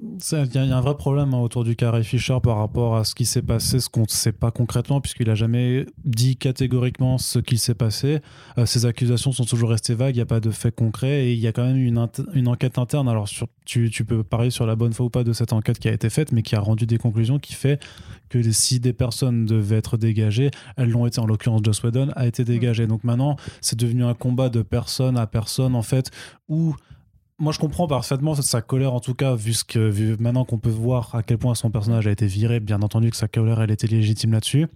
Il 0.00 0.54
y, 0.54 0.58
a- 0.58 0.76
un 0.76 0.80
vrai 0.80 0.96
problème 0.96 1.34
hein, 1.34 1.38
autour 1.38 1.64
du 1.64 1.76
cas 1.76 1.90
Ray 1.90 2.04
Fisher 2.04 2.38
par 2.42 2.58
rapport 2.58 2.96
à 2.96 3.04
ce 3.04 3.14
qui 3.14 3.24
s'est 3.24 3.42
passé, 3.42 3.78
ce 3.80 3.88
qu'on 3.88 4.02
ne 4.02 4.08
sait 4.08 4.32
pas 4.32 4.50
concrètement, 4.50 5.00
puisqu'il 5.00 5.30
a 5.30 5.34
jamais 5.34 5.86
dit 6.04 6.36
catégoriquement 6.36 7.18
ce 7.18 7.38
qui 7.38 7.58
s'est 7.58 7.74
passé. 7.74 8.20
Euh, 8.58 8.66
ces 8.66 8.86
accusations 8.86 9.32
sont 9.32 9.44
toujours 9.44 9.70
restées 9.70 9.94
vagues, 9.94 10.14
il 10.14 10.18
n'y 10.18 10.22
a 10.22 10.26
pas 10.26 10.40
de 10.40 10.50
faits 10.50 10.74
concrets, 10.74 11.26
et 11.26 11.32
il 11.32 11.38
y 11.38 11.46
a 11.46 11.52
quand 11.52 11.64
même 11.64 11.76
une, 11.76 12.08
une 12.34 12.48
enquête 12.48 12.78
interne. 12.78 13.08
Alors, 13.08 13.28
tu, 13.64 13.90
peux 14.04 14.24
parler 14.24 14.50
sur 14.50 14.66
la 14.66 14.76
bonne 14.76 14.92
foi 14.92 15.06
ou 15.06 15.10
pas 15.10 15.24
de 15.24 15.32
cette 15.32 15.52
enquête 15.52 15.78
qui 15.78 15.88
a 15.88 15.92
été 15.92 16.10
faite, 16.10 16.32
mais 16.32 16.42
qui 16.42 16.56
a 16.56 16.60
rendu 16.60 16.86
des 16.86 16.98
conclusions 16.98 17.38
qui 17.38 17.54
fait 17.54 17.80
que 18.28 18.42
si 18.50 18.80
des 18.80 18.92
personnes 18.92 19.46
devaient 19.46 19.76
être 19.76 19.96
dégagées, 19.96 20.50
elles 20.76 20.90
l'ont 20.90 21.06
été. 21.06 21.20
En 21.20 21.26
l'occurrence, 21.26 21.60
Joss 21.64 21.82
Whedon 21.82 22.10
a 22.16 22.26
été 22.26 22.44
dégagé. 22.44 22.86
Donc 22.86 23.04
maintenant, 23.04 23.36
c'est 23.60 23.78
devenu 23.78 24.04
un 24.04 24.14
combat 24.14 24.48
de 24.48 24.62
personne 24.62 25.16
à 25.16 25.26
personne, 25.26 25.74
en 25.74 25.82
fait, 25.82 26.10
où 26.48 26.74
moi, 27.38 27.52
je 27.52 27.58
comprends 27.58 27.86
parfaitement 27.86 28.34
sa 28.34 28.60
colère, 28.62 28.92
en 28.94 29.00
tout 29.00 29.14
cas, 29.14 29.34
vu, 29.34 29.54
ce 29.54 29.64
que, 29.64 29.78
vu 29.78 30.16
maintenant 30.18 30.44
qu'on 30.44 30.58
peut 30.58 30.70
voir 30.70 31.14
à 31.14 31.22
quel 31.22 31.38
point 31.38 31.54
son 31.54 31.70
personnage 31.70 32.06
a 32.06 32.10
été 32.10 32.26
viré, 32.26 32.58
bien 32.58 32.82
entendu 32.82 33.10
que 33.10 33.16
sa 33.16 33.28
colère, 33.28 33.60
elle 33.60 33.70
était 33.70 33.86
légitime 33.86 34.32
là-dessus. 34.32 34.66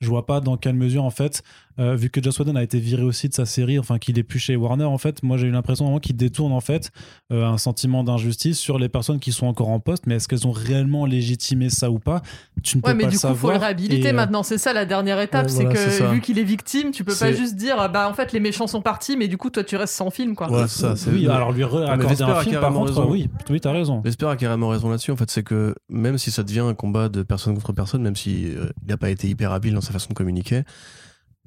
je 0.00 0.08
vois 0.08 0.26
pas 0.26 0.40
dans 0.40 0.56
quelle 0.56 0.74
mesure 0.74 1.04
en 1.04 1.10
fait 1.10 1.44
euh, 1.78 1.94
vu 1.96 2.10
que 2.10 2.22
Joss 2.22 2.38
Whedon 2.38 2.56
a 2.56 2.62
été 2.62 2.78
viré 2.78 3.02
aussi 3.02 3.28
de 3.28 3.34
sa 3.34 3.46
série 3.46 3.78
enfin 3.78 3.98
qu'il 3.98 4.18
est 4.18 4.22
plus 4.22 4.38
chez 4.38 4.56
Warner 4.56 4.84
en 4.84 4.98
fait 4.98 5.22
moi 5.22 5.36
j'ai 5.36 5.46
eu 5.46 5.50
l'impression 5.50 5.84
vraiment 5.84 6.00
qu'il 6.00 6.16
détourne 6.16 6.52
en 6.52 6.60
fait 6.60 6.90
euh, 7.32 7.44
un 7.46 7.58
sentiment 7.58 8.04
d'injustice 8.04 8.58
sur 8.58 8.78
les 8.78 8.88
personnes 8.88 9.20
qui 9.20 9.32
sont 9.32 9.46
encore 9.46 9.68
en 9.68 9.80
poste 9.80 10.06
mais 10.06 10.16
est-ce 10.16 10.28
qu'elles 10.28 10.46
ont 10.46 10.52
réellement 10.52 11.06
légitimé 11.06 11.70
ça 11.70 11.90
ou 11.90 11.98
pas? 11.98 12.22
Tu 12.62 12.76
ne 12.76 12.82
peux 12.82 12.88
Ouais, 12.88 12.94
mais 12.94 13.04
pas 13.04 13.10
du 13.10 13.18
coup, 13.18 13.34
faut 13.34 13.50
le 13.50 13.56
réhabiliter 13.56 14.08
et, 14.08 14.10
euh, 14.10 14.12
maintenant. 14.12 14.42
C'est 14.42 14.58
ça 14.58 14.72
la 14.72 14.84
dernière 14.84 15.20
étape. 15.20 15.46
Ouais, 15.46 15.48
c'est 15.48 15.64
voilà, 15.64 16.08
que 16.08 16.14
vu 16.14 16.20
qu'il 16.20 16.38
est 16.38 16.44
victime, 16.44 16.90
tu 16.90 17.04
peux 17.04 17.14
pas 17.14 17.32
juste 17.32 17.56
dire 17.56 17.76
bah 17.92 18.08
en 18.08 18.14
fait 18.14 18.32
les 18.32 18.40
méchants 18.40 18.66
sont 18.66 18.82
partis, 18.82 19.16
mais 19.16 19.28
du 19.28 19.36
coup 19.36 19.50
toi 19.50 19.64
tu 19.64 19.76
restes 19.76 19.94
sans 19.94 20.10
film 20.10 20.34
quoi. 20.34 20.48
C'est 20.66 20.80
ça. 20.80 20.96
c'est- 20.96 21.10
oui 21.10 21.26
alors 21.28 21.52
lui 21.52 21.64
accorder 21.64 22.22
un 22.22 22.28
a 22.28 22.40
film 22.42 22.60
par 22.60 22.72
contre 22.72 22.88
raison. 22.88 23.10
oui 23.10 23.28
oui 23.50 23.60
t'as 23.60 23.72
raison 23.72 24.02
J'espère 24.04 24.28
a 24.28 24.36
carrément 24.36 24.68
raison 24.68 24.90
là-dessus. 24.90 25.10
En 25.10 25.16
fait, 25.16 25.30
c'est 25.30 25.42
que 25.42 25.74
même 25.88 26.18
si 26.18 26.30
ça 26.30 26.42
devient 26.42 26.60
un 26.60 26.74
combat 26.74 27.08
de 27.08 27.22
personne 27.22 27.54
contre 27.54 27.72
personne, 27.72 28.02
même 28.02 28.16
si 28.16 28.46
euh, 28.46 28.66
il 28.82 28.88
n'a 28.88 28.96
pas 28.96 29.10
été 29.10 29.28
hyper 29.28 29.52
habile 29.52 29.74
dans 29.74 29.80
sa 29.80 29.92
façon 29.92 30.08
de 30.10 30.14
communiquer, 30.14 30.62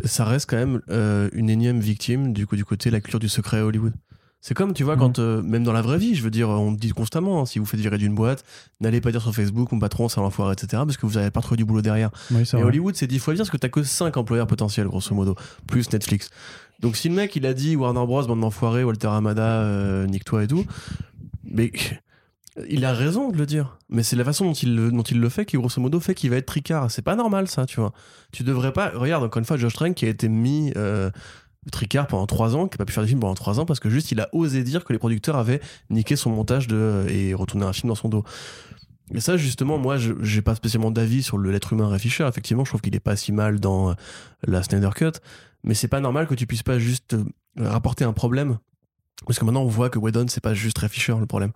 ça 0.03 0.25
reste 0.25 0.49
quand 0.49 0.57
même 0.57 0.82
euh, 0.90 1.30
une 1.33 1.49
énième 1.49 1.80
victime 1.80 2.33
du 2.33 2.45
coup 2.48 2.56
du 2.56 2.65
côté 2.65 2.90
la 2.90 2.99
culture 2.99 3.19
du 3.19 3.30
secret 3.30 3.59
à 3.59 3.65
Hollywood. 3.65 3.93
C'est 4.41 4.53
comme 4.53 4.74
tu 4.75 4.83
vois 4.83 4.93
Mhm. 4.95 4.99
quand 4.99 5.17
euh, 5.19 5.41
même 5.41 5.64
dans 5.64 5.74
la 5.74 5.82
vraie 5.82 5.98
vie, 5.98 6.14
je 6.14 6.22
veux 6.22 6.30
dire, 6.30 6.49
on 6.49 6.72
dit 6.72 6.90
constamment 6.90 7.41
hein, 7.41 7.45
si 7.48 7.57
vous 7.57 7.65
faites 7.65 7.80
virer 7.80 7.98
d'une 7.98 8.14
boîte, 8.14 8.43
n'allez 8.80 9.01
pas 9.01 9.11
dire 9.11 9.22
sur 9.22 9.33
Facebook 9.33 9.72
mon 9.72 9.80
patron 9.80 10.07
c'est 10.07 10.19
un 10.19 10.24
enfoiré 10.24 10.53
etc. 10.53 10.83
Parce 10.85 10.98
que 10.98 11.06
vous 11.07 11.14
n'avez 11.14 11.32
pas 11.32 11.41
trouvé 11.41 11.57
du 11.57 11.65
boulot 11.65 11.82
derrière. 11.82 12.11
oui 12.32 12.41
Et 12.41 12.45
vrai 12.45 12.64
Hollywood, 12.64 12.95
c'est 12.95 13.07
dix 13.07 13.17
fois 13.19 13.33
pire 13.33 13.40
parce 13.40 13.49
que 13.49 13.57
t'as 13.57 13.69
que 13.69 13.82
5 13.82 14.15
employeurs 14.17 14.45
potentiels, 14.48 14.85
grosso 14.88 15.15
modo, 15.15 15.35
plus 15.67 15.91
Netflix. 15.91 16.30
Donc 16.82 16.95
si 16.95 17.09
le 17.09 17.15
mec, 17.15 17.35
il 17.35 17.45
a 17.48 17.53
dit 17.53 17.75
Warner 17.75 18.06
Bros, 18.06 18.24
bande 18.27 18.41
d'enfoirés, 18.41 18.83
Walter 18.83 19.07
Hamada, 19.07 19.61
euh, 19.64 20.06
nique-toi 20.06 20.43
et 20.43 20.48
tout, 20.48 20.65
mais 21.43 21.72
il 22.69 22.85
a 22.85 22.93
raison 22.93 23.30
de 23.30 23.38
le 23.38 23.45
dire. 23.45 23.77
Mais 23.90 24.03
c'est 24.03 24.16
la 24.16 24.24
façon 24.24 24.45
dont 24.45 24.53
il, 24.53 24.75
le- 24.75 25.30
fait 25.30 25.45
qui, 25.45 25.58
grosso 25.58 25.82
modo, 25.82 26.00
fait 26.00 26.16
qu'il 26.16 26.30
va 26.30 26.38
être 26.38 26.45
tricard. 26.45 26.90
C'est 26.92 27.01
pas 27.01 27.16
normal, 27.16 27.48
ça, 27.48 27.66
tu 27.66 27.80
vois. 27.80 27.93
Tu 28.32 28.43
devrais 28.43 28.72
pas... 28.72 28.92
Regarde, 28.95 29.24
encore 29.24 29.40
une 29.40 29.45
fois, 29.45 29.58
Josh 29.58 29.74
Trank 29.74 29.93
qui 29.95 30.06
a 30.06 30.09
été 30.09 30.30
mis... 30.30 30.72
euh, 30.77 31.09
tricard 31.72 32.06
pendant 32.08 32.27
3 32.27 32.56
ans, 32.56 32.67
qui 32.67 32.75
a 32.75 32.77
pas 32.77 32.85
pu 32.85 32.93
faire 32.93 33.03
des 33.03 33.08
films 33.08 33.22
pendant 33.22 33.34
3 33.34 33.59
ans 33.59 33.66
parce 33.66 33.80
que 33.80 33.90
juste 33.90 34.11
il 34.11 34.22
a 34.22 34.30
osé 34.34 34.64
dire 34.64 34.84
que 34.84 34.93
les 34.93 35.00
producteurs 35.00 35.35
avaient 35.35 35.61
niqué 35.90 36.16
son 36.16 36.30
montage 36.30 36.67
de, 36.67 37.06
et 37.09 37.34
retourné 37.34 37.66
un 37.66 37.74
film 37.74 37.88
dans 37.90 37.95
son 37.95 38.08
dos. 38.08 38.24
Et 39.14 39.19
ça, 39.19 39.38
justement, 39.38 39.77
moi, 39.77 39.98
j'ai 39.98 40.42
pas 40.42 40.56
spécialement 40.56 40.92
d'avis 40.92 41.24
sur 41.24 41.38
l'être 41.38 41.74
humain 41.74 41.88
Ray 41.88 42.00
Fisher. 42.00 42.25
Effectivement, 42.27 42.66
je 42.66 42.72
trouve 42.72 42.82
qu'il 42.82 42.95
est 42.95 43.00
pas 43.00 43.16
si 43.16 43.32
mal 43.32 43.59
dans 43.59 43.90
euh, 43.90 43.93
la 44.48 44.64
Snyder 44.64 44.90
Cut. 44.95 45.11
Mais 45.64 45.74
c'est 45.74 45.88
pas 45.88 46.00
normal 46.00 46.27
que 46.27 46.35
tu 46.35 46.48
puisses 46.48 46.64
pas 46.64 46.80
juste 46.80 47.14
euh, 47.14 47.24
rapporter 47.58 48.03
un 48.03 48.14
problème. 48.14 48.58
Parce 49.25 49.40
que 49.40 49.45
maintenant, 49.45 49.61
on 49.64 49.67
voit 49.67 49.90
que 49.90 50.00
Whedon, 50.00 50.25
c'est 50.27 50.42
pas 50.43 50.53
juste 50.53 50.77
Ray 50.80 50.90
Fisher 50.90 51.16
le 51.19 51.25
problème. 51.25 51.51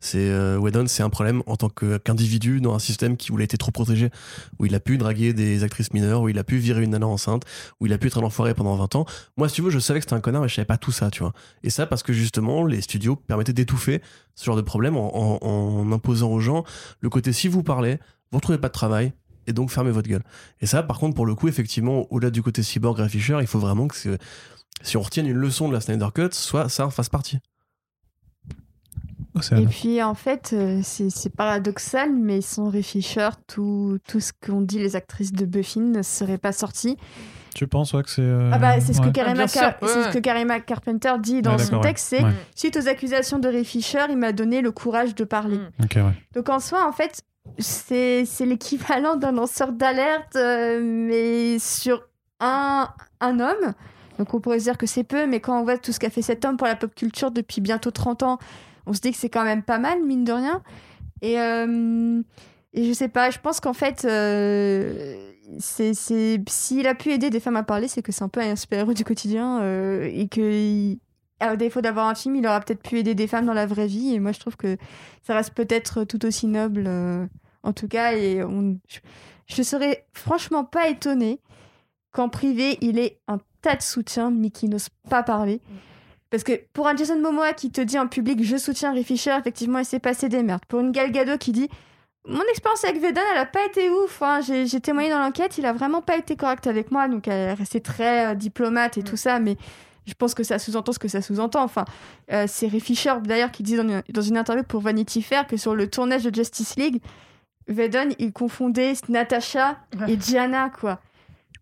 C'est 0.00 0.28
euh, 0.28 0.58
Whedon, 0.58 0.86
c'est 0.88 1.02
un 1.02 1.10
problème 1.10 1.42
en 1.46 1.56
tant 1.56 1.68
qu'individu 1.68 2.60
dans 2.60 2.74
un 2.74 2.78
système 2.78 3.16
qui 3.16 3.30
voulait 3.30 3.44
être 3.44 3.56
trop 3.56 3.70
protégé, 3.70 4.10
où 4.58 4.66
il 4.66 4.74
a 4.74 4.80
pu 4.80 4.98
draguer 4.98 5.32
des 5.32 5.64
actrices 5.64 5.92
mineures, 5.92 6.22
où 6.22 6.28
il 6.28 6.38
a 6.38 6.44
pu 6.44 6.58
virer 6.58 6.82
une 6.82 6.90
nana 6.90 7.06
enceinte, 7.06 7.44
où 7.80 7.86
il 7.86 7.92
a 7.92 7.98
pu 7.98 8.08
être 8.08 8.18
un 8.18 8.22
enfoiré 8.22 8.54
pendant 8.54 8.76
20 8.76 8.94
ans. 8.96 9.06
Moi, 9.36 9.48
si 9.48 9.56
tu 9.56 9.62
veux, 9.62 9.70
je 9.70 9.78
savais 9.78 10.00
que 10.00 10.04
c'était 10.04 10.14
un 10.14 10.20
connard, 10.20 10.42
mais 10.42 10.48
je 10.48 10.54
savais 10.54 10.66
pas 10.66 10.76
tout 10.76 10.92
ça, 10.92 11.10
tu 11.10 11.20
vois. 11.20 11.32
Et 11.62 11.70
ça, 11.70 11.86
parce 11.86 12.02
que 12.02 12.12
justement, 12.12 12.64
les 12.64 12.82
studios 12.82 13.16
permettaient 13.16 13.54
d'étouffer 13.54 14.02
ce 14.34 14.44
genre 14.44 14.56
de 14.56 14.62
problème 14.62 14.96
en, 14.96 15.90
imposant 15.92 16.30
aux 16.30 16.40
gens 16.40 16.64
le 17.00 17.08
côté 17.08 17.32
si 17.32 17.48
vous 17.48 17.62
parlez, 17.62 17.98
vous 18.30 18.38
retrouvez 18.38 18.58
pas 18.58 18.68
de 18.68 18.74
travail, 18.74 19.12
et 19.46 19.52
donc 19.52 19.70
fermez 19.70 19.90
votre 19.90 20.08
gueule. 20.08 20.24
Et 20.60 20.66
ça, 20.66 20.82
par 20.82 20.98
contre, 20.98 21.14
pour 21.14 21.26
le 21.26 21.34
coup, 21.34 21.48
effectivement, 21.48 22.06
au-delà 22.12 22.30
du 22.30 22.42
côté 22.42 22.62
cyborg 22.62 22.98
Ray 22.98 23.10
il 23.40 23.46
faut 23.46 23.58
vraiment 23.58 23.88
que 23.88 23.96
si 24.82 24.96
on 24.96 25.00
retienne 25.00 25.26
une 25.26 25.36
leçon 25.36 25.68
de 25.68 25.72
la 25.72 25.80
Snyder 25.80 26.08
Cut, 26.14 26.28
soit 26.32 26.68
ça 26.68 26.86
en 26.86 26.90
fasse 26.90 27.08
partie. 27.08 27.38
Océane. 29.36 29.62
Et 29.62 29.66
puis 29.66 30.02
en 30.02 30.14
fait, 30.14 30.50
euh, 30.52 30.80
c'est 30.82 31.34
paradoxal, 31.34 32.12
mais 32.12 32.40
sans 32.40 32.68
Ray 32.70 32.82
Fisher, 32.82 33.28
tout, 33.46 33.98
tout 34.08 34.20
ce 34.20 34.32
qu'ont 34.32 34.60
dit 34.60 34.78
les 34.78 34.96
actrices 34.96 35.32
de 35.32 35.44
Buffy 35.44 35.80
ne 35.80 36.02
serait 36.02 36.38
pas 36.38 36.52
sorti. 36.52 36.96
tu 37.54 37.66
penses 37.66 37.92
ouais 37.94 38.02
que 38.02 38.10
c'est 38.10 38.22
euh, 38.22 38.50
Ah 38.52 38.58
bah 38.58 38.80
c'est 38.80 38.92
ce, 38.92 39.00
que 39.00 39.06
ouais. 39.06 39.12
Karima 39.12 39.32
Ah, 39.32 39.34
bien 39.34 39.46
sûr, 39.46 39.60
Car- 39.60 39.82
ouais, 39.82 39.88
c'est 39.88 40.02
ce 40.02 40.08
ouais. 40.08 40.14
que 40.14 40.18
Karima 40.18 40.60
Carpenter 40.60 41.12
dit 41.20 41.42
dans 41.42 41.52
Ouais, 41.56 41.58
son 41.64 41.80
texte, 41.80 42.06
c'est 42.10 42.22
Ouais. 42.22 42.30
suite 42.54 42.76
aux 42.76 42.88
accusations 42.88 43.38
de 43.38 43.48
Ray 43.48 43.64
Fisher, 43.64 44.04
il 44.10 44.16
m'a 44.16 44.32
donné 44.32 44.60
le 44.62 44.72
courage 44.72 45.14
de 45.14 45.24
parler. 45.24 45.58
Mm. 45.58 46.12
Donc 46.34 46.48
en 46.48 46.58
soi, 46.60 46.86
en 46.88 46.92
fait, 46.92 47.20
c'est 47.58 48.24
c'est 48.26 48.46
l'équivalent 48.46 49.16
d'un 49.16 49.32
lanceur 49.32 49.72
d'alerte, 49.72 50.36
euh, 50.36 50.80
mais 50.82 51.58
sur 51.58 52.02
un, 52.40 52.88
un 53.20 53.40
homme. 53.40 53.72
Donc 54.18 54.32
on 54.34 54.40
pourrait 54.40 54.58
se 54.58 54.64
dire 54.64 54.78
que 54.78 54.86
c'est 54.86 55.04
peu, 55.04 55.26
mais 55.26 55.40
quand 55.40 55.58
on 55.60 55.64
voit 55.64 55.76
tout 55.78 55.92
ce 55.92 56.00
qu'a 56.00 56.10
fait 56.10 56.22
cet 56.22 56.44
homme 56.44 56.56
pour 56.56 56.66
la 56.66 56.74
pop 56.76 56.94
culture 56.94 57.30
depuis 57.30 57.60
bientôt 57.60 57.90
30 57.90 58.22
ans, 58.22 58.38
on 58.86 58.92
se 58.92 59.00
dit 59.00 59.12
que 59.12 59.18
c'est 59.18 59.28
quand 59.30 59.44
même 59.44 59.62
pas 59.62 59.78
mal, 59.78 60.02
mine 60.02 60.24
de 60.24 60.32
rien. 60.32 60.62
Et, 61.22 61.40
euh, 61.40 62.22
et 62.72 62.84
je 62.88 62.92
sais 62.92 63.08
pas, 63.08 63.30
je 63.30 63.38
pense 63.38 63.60
qu'en 63.60 63.72
fait, 63.72 64.04
euh, 64.04 65.30
c'est 65.58 65.92
s'il 65.94 66.86
a 66.86 66.94
pu 66.94 67.10
aider 67.10 67.30
des 67.30 67.40
femmes 67.40 67.56
à 67.56 67.62
parler, 67.62 67.88
c'est 67.88 68.02
que 68.02 68.12
c'est 68.12 68.24
un 68.24 68.28
peu 68.28 68.40
un 68.40 68.56
super-héros 68.56 68.94
du 68.94 69.04
quotidien 69.04 69.60
euh, 69.60 70.08
et 70.12 70.28
que... 70.28 70.40
il- 70.40 70.98
à 71.38 71.54
défaut 71.54 71.82
d'avoir 71.82 72.06
un 72.08 72.14
film, 72.14 72.34
il 72.36 72.46
aura 72.46 72.60
peut-être 72.60 72.82
pu 72.82 72.98
aider 72.98 73.14
des 73.14 73.26
femmes 73.26 73.44
dans 73.44 73.52
la 73.52 73.66
vraie 73.66 73.86
vie. 73.86 74.14
Et 74.14 74.20
moi, 74.20 74.32
je 74.32 74.40
trouve 74.40 74.56
que 74.56 74.78
ça 75.22 75.34
reste 75.34 75.52
peut-être 75.52 76.04
tout 76.04 76.24
aussi 76.24 76.46
noble, 76.46 76.84
euh, 76.86 77.26
en 77.62 77.74
tout 77.74 77.88
cas. 77.88 78.14
Et 78.14 78.40
je, 78.88 79.00
je 79.44 79.62
serais 79.62 80.06
franchement 80.14 80.64
pas 80.64 80.88
étonnée 80.88 81.42
qu'en 82.10 82.30
privé, 82.30 82.78
il 82.80 82.98
ait 82.98 83.20
un 83.28 83.36
tas 83.60 83.76
de 83.76 83.82
soutien, 83.82 84.30
mais 84.30 84.48
qui 84.48 84.66
n'ose 84.66 84.88
pas 85.10 85.22
parler. 85.22 85.60
Parce 86.30 86.42
que 86.42 86.52
pour 86.72 86.88
un 86.88 86.96
Jason 86.96 87.20
Momoa 87.20 87.52
qui 87.52 87.70
te 87.70 87.80
dit 87.80 87.98
en 87.98 88.08
public 88.08 88.42
je 88.42 88.56
soutiens 88.56 88.92
Ray 88.92 89.04
Fisher, 89.04 89.36
effectivement, 89.38 89.78
il 89.78 89.84
s'est 89.84 90.00
passé 90.00 90.28
des 90.28 90.42
merdes. 90.42 90.64
Pour 90.66 90.80
une 90.80 90.92
Gal 90.92 91.12
Gadot 91.12 91.38
qui 91.38 91.52
dit 91.52 91.68
mon 92.28 92.42
expérience 92.50 92.84
avec 92.84 93.00
Vedan, 93.00 93.20
elle 93.32 93.38
a 93.38 93.46
pas 93.46 93.64
été 93.64 93.88
ouf. 93.88 94.20
hein. 94.20 94.40
J'ai 94.40 94.80
témoigné 94.80 95.10
dans 95.10 95.20
l'enquête, 95.20 95.58
il 95.58 95.66
a 95.66 95.72
vraiment 95.72 96.02
pas 96.02 96.16
été 96.16 96.34
correct 96.34 96.66
avec 96.66 96.90
moi. 96.90 97.06
Donc 97.06 97.28
elle 97.28 97.50
est 97.50 97.54
restée 97.54 97.80
très 97.80 98.26
euh, 98.26 98.34
diplomate 98.34 98.98
et 98.98 99.04
tout 99.04 99.16
ça, 99.16 99.38
mais 99.38 99.56
je 100.06 100.14
pense 100.14 100.34
que 100.34 100.42
ça 100.42 100.58
sous-entend 100.58 100.92
ce 100.92 100.98
que 100.98 101.06
ça 101.08 101.22
sous-entend. 101.22 101.62
Enfin, 101.62 101.84
euh, 102.32 102.46
c'est 102.48 102.66
Ray 102.66 102.80
Fisher 102.80 103.14
d'ailleurs 103.22 103.52
qui 103.52 103.62
dit 103.62 103.76
dans 103.76 103.84
une, 103.84 104.02
dans 104.08 104.22
une 104.22 104.36
interview 104.36 104.64
pour 104.64 104.80
Vanity 104.80 105.22
Fair 105.22 105.46
que 105.46 105.56
sur 105.56 105.76
le 105.76 105.88
tournage 105.88 106.24
de 106.24 106.34
Justice 106.34 106.74
League, 106.76 107.00
Vedon 107.68 108.08
il 108.18 108.32
confondait 108.32 108.94
Natasha 109.08 109.76
et 110.08 110.16
Diana 110.16 110.70
quoi. 110.70 111.00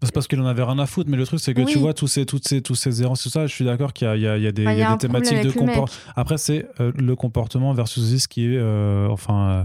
C'est 0.05 0.13
parce 0.13 0.27
qu'il 0.29 0.41
en 0.41 0.47
avait 0.47 0.63
rien 0.63 0.79
à 0.79 0.87
foutre, 0.87 1.11
mais 1.11 1.17
le 1.17 1.27
truc, 1.27 1.41
c'est 1.41 1.55
que 1.55 1.61
Oui. 1.63 1.73
tu 1.73 1.79
vois 1.79 1.95
tous 1.95 2.07
ces, 2.07 2.27
toutes 2.27 2.47
ces, 2.47 2.63
tous 2.63 2.75
ces 2.75 3.03
errances, 3.03 3.23
tout 3.23 3.29
ça, 3.31 3.47
je 3.47 3.53
suis 3.55 3.65
d'accord 3.65 3.93
qu'il 3.93 4.07
y 4.07 4.11
a, 4.11 4.17
il 4.17 4.23
y 4.23 4.27
a- 4.29 4.37
il 4.37 4.43
y 4.43 4.47
a 4.47 4.53
des, 4.53 4.63
Enfin, 4.63 4.73
il 4.73 4.79
y 4.79 4.83
a 4.83 4.93
des 4.93 4.99
thématiques 4.99 5.43
de 5.43 5.51
comportement. 5.51 5.87
Après, 6.17 6.39
c'est 6.39 6.67
euh, 6.81 6.93
le 6.97 7.17
comportement 7.17 7.73
versus 7.75 8.17
ce 8.23 8.29
qui 8.29 8.45
est, 8.47 8.57
euh, 8.57 9.09
enfin, 9.09 9.49
euh, 9.51 9.65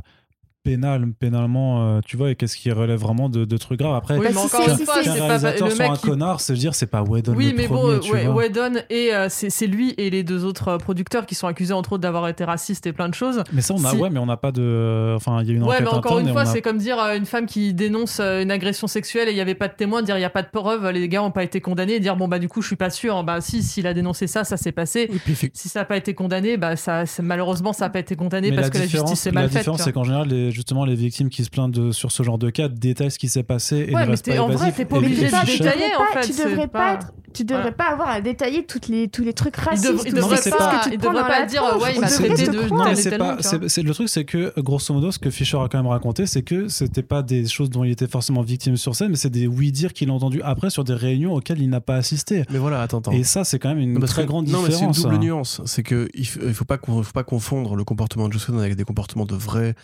pénal, 0.69 1.05
pénalement, 1.17 1.97
euh, 1.97 1.99
tu 2.05 2.17
vois, 2.17 2.31
et 2.31 2.35
qu'est-ce 2.35 2.55
qui 2.55 2.71
relève 2.71 2.99
vraiment 2.99 3.29
de, 3.29 3.45
de 3.45 3.57
trucs 3.57 3.79
graves. 3.79 3.95
Après, 3.95 4.17
Oui, 4.17 4.27
mais 4.29 4.37
encore 4.37 4.61
une 4.67 4.77
fois, 4.85 4.95
c'est- 5.03 5.17
pas 5.19 5.37
le 5.37 5.75
mec 5.77 5.89
un 5.89 5.95
qui 5.95 6.01
connard, 6.07 6.41
c'est 6.41 6.53
dire 6.53 6.75
c'est 6.75 6.85
pas 6.87 7.01
Whedon 7.01 7.33
Oui, 7.35 7.51
le 7.51 7.57
mais 7.57 7.65
premier, 7.67 7.93
bon, 7.95 7.99
tu 7.99 8.11
ouais, 8.11 8.25
vois. 8.25 8.35
Whedon 8.35 8.73
et 8.89 9.13
euh, 9.13 9.27
c'est 9.29 9.67
lui 9.67 9.93
et 9.97 10.09
les 10.09 10.23
deux 10.23 10.45
autres 10.45 10.67
euh, 10.69 10.77
producteurs 10.77 11.25
qui 11.25 11.35
sont 11.35 11.47
accusés 11.47 11.73
entre 11.73 11.93
autres 11.93 12.01
d'avoir 12.01 12.27
été 12.27 12.43
racistes 12.43 12.85
et 12.87 12.93
plein 12.93 13.09
de 13.09 13.13
choses. 13.15 13.43
Mais 13.53 13.61
ça, 13.61 13.73
on 13.73 13.83
a, 13.83 13.89
Si- 13.91 13.97
ouais, 13.97 14.09
mais 14.09 14.19
on 14.19 14.25
n'a 14.25 14.37
pas 14.37 14.51
de, 14.51 15.13
enfin, 15.15 15.41
il 15.41 15.47
y 15.47 15.51
a 15.51 15.55
une 15.55 15.63
Ouais, 15.63 15.69
enquête 15.75 15.81
mais 15.81 15.93
encore 15.93 16.19
une 16.19 16.29
fois, 16.31 16.41
a- 16.41 16.45
c'est 16.45 16.61
comme 16.61 16.77
dire 16.77 16.99
euh, 16.99 17.15
une 17.17 17.25
femme 17.25 17.45
qui 17.45 17.73
dénonce 17.73 18.19
euh, 18.19 18.41
une 18.43 18.51
agression 18.51 18.87
sexuelle 18.87 19.27
et 19.27 19.31
il 19.31 19.35
n'y 19.35 19.41
avait 19.41 19.55
pas 19.55 19.67
de 19.67 19.73
témoin, 19.75 20.01
dire 20.01 20.15
il 20.17 20.19
n'y 20.19 20.25
a 20.25 20.29
pas 20.29 20.43
de 20.43 20.49
preuve, 20.49 20.87
les 20.91 21.07
gars 21.09 21.21
n'ont 21.21 21.31
pas 21.31 21.43
été 21.43 21.61
condamnés, 21.61 21.93
et 21.95 21.99
dire 21.99 22.15
bon 22.15 22.27
bah 22.27 22.39
du 22.39 22.47
coup 22.47 22.61
je 22.61 22.67
suis 22.67 22.75
pas 22.75 22.89
sûr, 22.89 23.23
bah 23.23 23.41
si, 23.41 23.63
s'il 23.63 23.87
a 23.87 23.93
dénoncé 23.93 24.27
ça, 24.27 24.43
ça 24.43 24.57
s'est 24.57 24.71
passé. 24.71 25.09
Et 25.11 25.17
puis, 25.19 25.33
effect- 25.33 25.55
Si 25.57 25.67
ça 25.69 25.79
n'a 25.79 25.85
pas 25.85 25.97
été 25.97 26.13
condamné, 26.13 26.57
bah 26.57 26.75
ça, 26.75 27.03
malheureusement 27.23 27.73
ça 27.73 27.85
n'a 27.85 27.89
pas 27.89 27.99
été 27.99 28.15
condamné 28.15 28.51
parce 28.51 28.67
la 28.67 28.69
que 28.69 28.77
la 28.77 28.85
différence, 28.85 29.09
justice 29.09 29.27
est 29.27 29.31
la 29.31 29.41
mal 29.41 29.49
faite. 29.49 29.57
différence, 29.59 29.79
tu 29.79 29.83
c'est 29.85 29.91
qu'en 29.93 30.03
général, 30.03 30.27
les, 30.27 30.51
justement, 30.59 30.83
les 30.83 30.95
victimes 30.95 31.29
qui 31.29 31.43
se 31.45 31.49
plaignent 31.49 31.71
de, 31.71 31.91
sur 31.91 32.11
ce 32.11 32.21
genre 32.21 32.37
de 32.37 32.49
cas 32.49 32.67
détaillent 32.67 33.11
ce 33.11 33.17
qui 33.17 33.29
s'est 33.29 33.43
passé 33.43 33.77
et 33.77 33.93
Ouais, 33.95 34.01
ne 34.01 34.05
mais 34.05 34.11
restent 34.11 34.29
pas 34.33 34.41
en 34.41 34.49
vrai, 34.49 34.71
t'es 34.73 34.83
pas 34.85 34.97
obligé 34.97 35.21
de 35.21 35.25
détailler, 35.27 35.57
devrais 35.57 35.95
en 35.95 36.13
pas, 36.13 36.21
fait, 36.21 36.27
tu 36.33 36.41
devrais 36.43 36.67
pas- 36.67 36.79
pas 36.79 36.93
être, 36.95 37.13
tu 37.33 37.43
devrais 37.45 37.63
Ouais. 37.65 37.71
pas 37.71 37.91
avoir 37.91 38.09
à 38.09 38.19
détailler 38.21 38.65
toutes 38.65 38.87
les, 38.87 39.07
tous 39.07 39.23
les 39.23 39.33
trucs 39.33 39.55
racistes. 39.55 39.85
il 40.05 40.13
devrait 40.13 40.35
que 40.37 40.41
tu 40.43 40.49
c'est 40.49 40.57
pas, 40.57 40.81
il 40.91 40.97
devrait 40.97 41.21
pas 41.27 41.45
dire 41.45 41.61
tronche. 41.63 41.83
ouais, 41.83 41.91
il 41.95 42.01
m'a 42.01 42.07
traité 42.07 42.47
de 42.47 43.67
c'est 43.67 43.83
le 43.83 43.93
truc, 43.93 44.09
c'est 44.09 44.25
que 44.25 44.53
grosso 44.59 44.93
modo, 44.93 45.11
ce 45.11 45.19
que 45.19 45.29
Fisher 45.29 45.57
a 45.57 45.67
quand 45.69 45.77
même 45.77 45.87
raconté, 45.87 46.25
c'est 46.25 46.41
que 46.41 46.67
c'était 46.67 47.03
pas 47.03 47.21
des 47.23 47.47
choses 47.47 47.69
dont 47.69 47.83
il 47.83 47.91
était 47.91 48.07
forcément 48.07 48.41
victime 48.41 48.77
sur 48.77 48.95
scène, 48.95 49.09
mais 49.11 49.15
c'est 49.15 49.29
des 49.29 49.47
oui-dire 49.47 49.93
qu'il 49.93 50.09
a 50.09 50.13
entendu 50.13 50.41
après 50.43 50.69
sur 50.69 50.83
des 50.83 50.93
réunions 50.93 51.33
auxquelles 51.33 51.61
il 51.61 51.69
n'a 51.69 51.81
pas 51.81 51.95
assisté. 51.95 52.43
mais 52.51 52.57
voilà, 52.59 52.81
attends, 52.81 52.99
attends. 52.99 53.11
Et 53.11 53.23
ça, 53.23 53.43
c'est 53.43 53.59
quand 53.59 53.69
même 53.69 53.79
une 53.79 53.99
très 53.99 54.25
grande 54.25 54.47
non, 54.47 54.61
mais 54.61 54.71
c'est 54.71 54.83
une 54.83 54.91
différence. 54.91 55.01
double 55.03 55.15
hein. 55.15 55.19
nuance. 55.19 55.61
C'est 55.65 55.83
que 55.83 56.09
il 56.13 56.25
faut 56.25 56.65
pas 56.65 56.77
faut 56.83 57.03
pas 57.13 57.23
confondre 57.23 57.75
le 57.75 57.83
comportement 57.83 58.27
de 58.27 58.35
Whedon 58.35 58.57
avec 58.59 58.75
des 58.75 58.83
comportements 58.83 59.25
de 59.25 59.35
vrais 59.35 59.75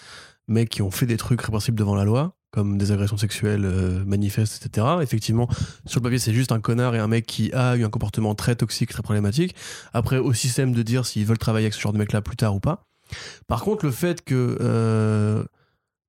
mecs 0.47 0.69
qui 0.69 0.81
ont 0.81 0.91
fait 0.91 1.05
des 1.05 1.17
trucs 1.17 1.41
répréhensibles 1.41 1.77
devant 1.77 1.95
la 1.95 2.05
loi, 2.05 2.35
comme 2.51 2.77
des 2.77 2.91
agressions 2.91 3.17
sexuelles 3.17 3.65
euh, 3.65 4.05
manifestes, 4.05 4.65
etc. 4.65 4.87
Effectivement, 5.01 5.47
sur 5.85 5.99
le 5.99 6.03
papier, 6.03 6.19
c'est 6.19 6.33
juste 6.33 6.51
un 6.51 6.59
connard 6.59 6.95
et 6.95 6.99
un 6.99 7.07
mec 7.07 7.25
qui 7.25 7.51
a 7.53 7.75
eu 7.75 7.83
un 7.83 7.89
comportement 7.89 8.35
très 8.35 8.55
toxique, 8.55 8.91
très 8.91 9.03
problématique. 9.03 9.55
Après, 9.93 10.17
au 10.17 10.33
système 10.33 10.71
de 10.71 10.81
dire 10.81 11.05
s'ils 11.05 11.25
veulent 11.25 11.37
travailler 11.37 11.65
avec 11.65 11.73
ce 11.73 11.81
genre 11.81 11.93
de 11.93 11.97
mec-là 11.97 12.21
plus 12.21 12.37
tard 12.37 12.55
ou 12.55 12.59
pas. 12.59 12.87
Par 13.47 13.61
contre, 13.63 13.85
le 13.85 13.91
fait 13.91 14.23
que 14.23 14.57
euh, 14.61 15.43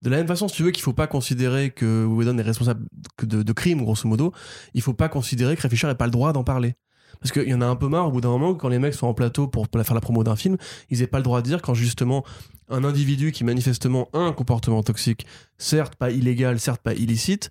de 0.03 0.11
la 0.11 0.19
même 0.19 0.27
façon, 0.27 0.49
si 0.49 0.57
tu 0.57 0.63
veux 0.63 0.71
qu'il 0.71 0.83
faut 0.83 0.93
pas 0.93 1.07
considérer 1.07 1.71
que 1.71 2.05
Whedon 2.05 2.39
est 2.39 2.43
responsable 2.43 2.87
de, 3.23 3.53
crimes, 3.53 3.83
grosso 3.83 4.09
modo, 4.09 4.33
il 4.75 4.83
faut 4.83 4.95
pas 4.95 5.09
considérer 5.09 5.57
que 5.57 5.63
Ray 5.63 5.71
Fisher 5.71 5.87
n'ait 5.89 5.95
pas 5.95 6.07
le 6.07 6.13
droit 6.13 6.33
d'en 6.33 6.45
parler. 6.45 6.75
Parce 7.21 7.33
qu'il 7.33 7.49
y 7.49 7.55
en 7.55 7.63
a 7.63 7.67
un 7.67 7.77
peu 7.77 7.89
marre 7.89 8.09
au 8.09 8.13
bout 8.13 8.21
d'un 8.21 8.29
moment 8.29 8.55
quand 8.55 8.69
les 8.69 8.79
mecs 8.79 8.95
sont 8.95 9.07
en 9.07 9.15
plateau 9.15 9.49
pour 9.49 9.67
faire 9.73 9.95
la 9.95 10.01
promo 10.01 10.23
d'un 10.23 10.37
film, 10.37 10.59
ils 10.91 11.01
n'aient 11.01 11.07
pas 11.07 11.19
le 11.19 11.25
droit 11.25 11.41
de 11.41 11.47
dire 11.47 11.63
quand 11.63 11.75
justement 11.75 12.25
un 12.69 12.85
individu 12.85 13.33
qui 13.33 13.45
manifestement 13.45 14.09
a 14.13 14.19
un 14.19 14.33
comportement 14.33 14.83
toxique, 14.83 15.27
certes 15.59 15.97
pas 15.97 16.11
illégal, 16.11 16.59
certes 16.59 16.83
pas 16.83 16.95
illicite, 16.95 17.51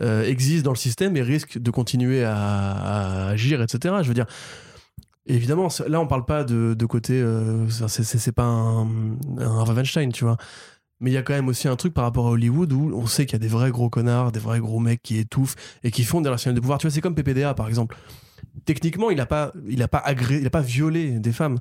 euh, 0.00 0.24
existe 0.24 0.64
dans 0.64 0.72
le 0.72 0.76
système 0.76 1.16
et 1.16 1.22
risque 1.22 1.58
de 1.58 1.70
continuer 1.70 2.24
à, 2.24 3.28
agir, 3.28 3.62
etc. 3.62 3.96
Je 4.02 4.08
veux 4.08 4.14
dire, 4.14 4.26
évidemment, 5.26 5.68
là 5.86 6.00
on 6.00 6.06
parle 6.06 6.24
pas 6.24 6.44
de, 6.44 6.86
côté, 6.86 7.20
euh, 7.20 7.68
c'est- 7.68 8.32
pas 8.32 8.44
un, 8.44 8.86
un 9.38 9.58
Harvey 9.58 9.74
Weinstein, 9.74 10.10
tu 10.12 10.24
vois. 10.24 10.36
Mais 11.00 11.10
il 11.10 11.14
y 11.14 11.16
a 11.16 11.22
quand 11.22 11.34
même 11.34 11.48
aussi 11.48 11.68
un 11.68 11.76
truc 11.76 11.92
par 11.92 12.04
rapport 12.04 12.28
à 12.28 12.30
Hollywood 12.30 12.72
où 12.72 12.92
on 12.94 13.06
sait 13.06 13.26
qu'il 13.26 13.34
y 13.34 13.36
a 13.36 13.40
des 13.40 13.48
vrais 13.48 13.70
gros 13.70 13.90
connards, 13.90 14.32
des 14.32 14.40
vrais 14.40 14.60
gros 14.60 14.80
mecs 14.80 15.02
qui 15.02 15.18
étouffent 15.18 15.56
et 15.82 15.90
qui 15.90 16.04
font 16.04 16.20
des 16.20 16.28
relations 16.28 16.52
de 16.52 16.60
pouvoir. 16.60 16.78
Tu 16.78 16.86
vois, 16.86 16.94
c'est 16.94 17.00
comme 17.00 17.14
PPDA 17.14 17.54
par 17.54 17.68
exemple. 17.68 17.96
Techniquement, 18.64 19.10
il 19.10 19.20
a 19.20 19.26
pas, 19.26 19.52
pas 19.90 20.04
il 20.30 20.50
pas 20.50 20.60
violé 20.60 21.10
des 21.18 21.32
femmes. 21.32 21.58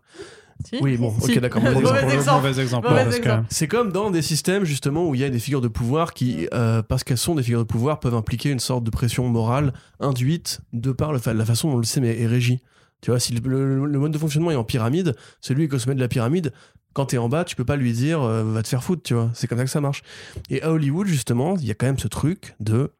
Si 0.66 0.78
Oui, 0.82 0.98
bon, 0.98 1.14
Si. 1.22 1.32
ok, 1.34 1.40
d'accord. 1.40 1.62
mauvais 1.62 1.76
Mauvais 1.82 2.14
exemple. 2.16 2.48
exemple. 2.60 2.88
Mauvais 2.90 3.18
exemple. 3.18 3.46
C'est 3.50 3.68
comme 3.68 3.92
dans 3.92 4.10
des 4.12 4.22
systèmes 4.22 4.64
justement 4.66 5.08
où 5.08 5.16
il 5.16 5.22
y 5.22 5.24
a 5.24 5.30
des 5.30 5.40
figures 5.40 5.62
de 5.62 5.68
pouvoir 5.68 6.14
qui, 6.14 6.48
euh, 6.54 6.82
parce 6.82 7.04
qu'elles 7.04 7.18
sont 7.18 7.36
des 7.36 7.44
figures 7.44 7.60
de 7.60 7.64
pouvoir, 7.68 8.00
peuvent 8.00 8.16
impliquer 8.16 8.50
une 8.50 8.60
sorte 8.60 8.84
de 8.84 8.90
pression 8.92 9.28
morale 9.30 9.74
induite 10.00 10.62
de 10.74 10.92
par 10.92 11.12
le 11.14 11.20
fa- 11.20 11.34
la 11.34 11.46
façon 11.46 11.72
dont 11.72 11.78
le 11.78 11.84
système 11.84 12.06
est, 12.06 12.20
est 12.22 12.28
régi. 12.28 12.62
Tu 13.02 13.12
vois, 13.12 13.20
si 13.20 13.34
le, 13.34 13.42
le- 13.46 13.86
le 13.86 14.00
mode 14.00 14.12
de 14.14 14.18
fonctionnement 14.18 14.52
est 14.52 14.56
en 14.56 14.64
pyramide, 14.64 15.16
celui 15.42 15.68
qui 15.68 15.74
est 15.74 15.76
au 15.76 15.80
sommet 15.80 15.96
de 15.96 16.00
la 16.00 16.08
pyramide, 16.08 16.54
quand 16.94 17.08
t'es 17.08 17.18
en 17.18 17.28
bas, 17.28 17.44
tu 17.44 17.56
peux 17.56 17.66
pas 17.66 17.76
lui 17.76 17.92
dire 17.92 18.22
euh, 18.22 18.44
va 18.44 18.62
te 18.64 18.68
faire 18.68 18.84
foutre, 18.84 19.02
tu 19.04 19.14
vois. 19.16 19.30
C'est 19.34 19.48
comme 19.48 19.58
ça 19.58 19.64
que 19.66 19.70
ça 19.70 19.82
marche. 19.82 20.04
Et 20.50 20.62
à 20.62 20.72
Hollywood, 20.72 21.08
justement, 21.08 21.56
il 21.58 21.66
y 21.66 21.72
a 21.72 21.74
quand 21.74 21.88
même 21.88 21.98
ce 22.00 22.08
truc 22.08 22.56
de, 22.60 22.92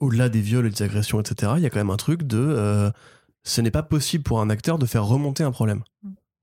au-delà 0.00 0.28
des 0.28 0.40
viols 0.40 0.66
et 0.66 0.70
des 0.70 0.82
agressions, 0.82 1.20
etc., 1.20 1.52
il 1.56 1.62
y 1.62 1.66
a 1.66 1.70
quand 1.70 1.78
même 1.80 1.90
un 1.90 1.96
truc 1.96 2.22
de, 2.22 2.38
euh, 2.38 2.90
ce 3.44 3.60
n'est 3.60 3.70
pas 3.70 3.82
possible 3.82 4.22
pour 4.24 4.40
un 4.40 4.50
acteur 4.50 4.78
de 4.78 4.86
faire 4.86 5.04
remonter 5.04 5.42
un 5.42 5.50
problème. 5.50 5.82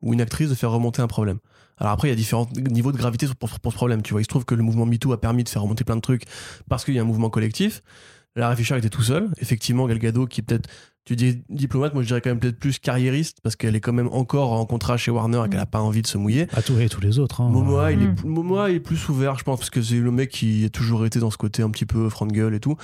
Ou 0.04 0.14
une 0.14 0.22
actrice 0.22 0.50
de 0.50 0.56
faire 0.56 0.70
remonter 0.70 1.02
un 1.02 1.08
problème. 1.08 1.40
Alors 1.80 1.92
après, 1.94 2.08
il 2.10 2.12
y 2.12 2.14
a 2.14 2.16
différents 2.16 2.48
niveaux 2.70 2.92
de 2.92 2.98
gravité 2.98 3.26
pour, 3.40 3.50
pour 3.60 3.72
ce 3.72 3.76
problème. 3.78 4.04
Tu 4.04 4.12
vois, 4.14 4.22
il 4.22 4.26
se 4.26 4.30
trouve 4.30 4.46
que 4.46 4.54
le 4.54 4.62
mouvement 4.62 4.86
MeToo 4.86 5.12
a 5.14 5.20
permis 5.20 5.44
de 5.44 5.50
faire 5.50 5.62
remonter 5.64 5.84
plein 5.84 5.96
de 5.96 6.02
trucs 6.02 6.26
parce 6.70 6.86
qu'il 6.86 6.94
y 6.94 7.00
a 7.00 7.02
un 7.02 7.06
mouvement 7.06 7.30
collectif. 7.32 7.82
Lara 8.36 8.56
Fisher 8.56 8.78
était 8.78 8.90
tout 8.90 9.02
seul. 9.02 9.30
Effectivement, 9.40 9.88
Gal 9.88 9.98
Gadot, 10.00 10.26
qui 10.28 10.42
est 10.42 10.44
peut-être, 10.44 10.68
tu 11.06 11.16
dis 11.16 11.42
diplomate, 11.50 11.94
moi 11.94 12.04
je 12.04 12.08
dirais 12.08 12.20
quand 12.22 12.32
même 12.32 12.40
peut-être 12.40 12.60
plus 12.60 12.80
carriériste 12.80 13.38
parce 13.44 13.56
qu'elle 13.56 13.76
est 13.76 13.80
quand 13.80 13.94
même 13.94 14.08
encore 14.12 14.52
en 14.54 14.66
contrat 14.66 14.98
chez 14.98 15.12
Warner 15.12 15.42
et 15.46 15.50
qu'elle 15.50 15.60
a 15.60 15.66
pas 15.66 15.82
envie 15.82 16.02
de 16.02 16.08
se 16.08 16.18
mouiller. 16.18 16.48
À 16.54 16.62
tous, 16.62 16.78
et 16.80 16.90
tous 16.90 17.02
les 17.02 17.18
autres. 17.20 17.42
hein. 17.42 17.50
Momoa, 17.50 17.92
il 17.92 18.02
est, 18.02 18.08
Mm. 18.08 18.16
Momoa 18.28 18.72
est 18.72 18.80
plus 18.80 19.08
ouvert, 19.10 19.38
je 19.38 19.44
pense, 19.44 19.60
parce 19.60 19.70
que 19.70 19.82
c'est 19.82 19.96
le 20.00 20.12
mec 20.12 20.30
qui 20.32 20.66
a 20.66 20.70
toujours 20.70 21.06
été 21.06 21.20
dans 21.20 21.32
ce 21.32 21.38
côté 21.38 21.62
un 21.64 21.70
petit 21.70 21.86
peu 21.86 22.10
front 22.10 22.26
de 22.26 22.34
gueule 22.34 22.56
et 22.56 22.60
tout. 22.60 22.76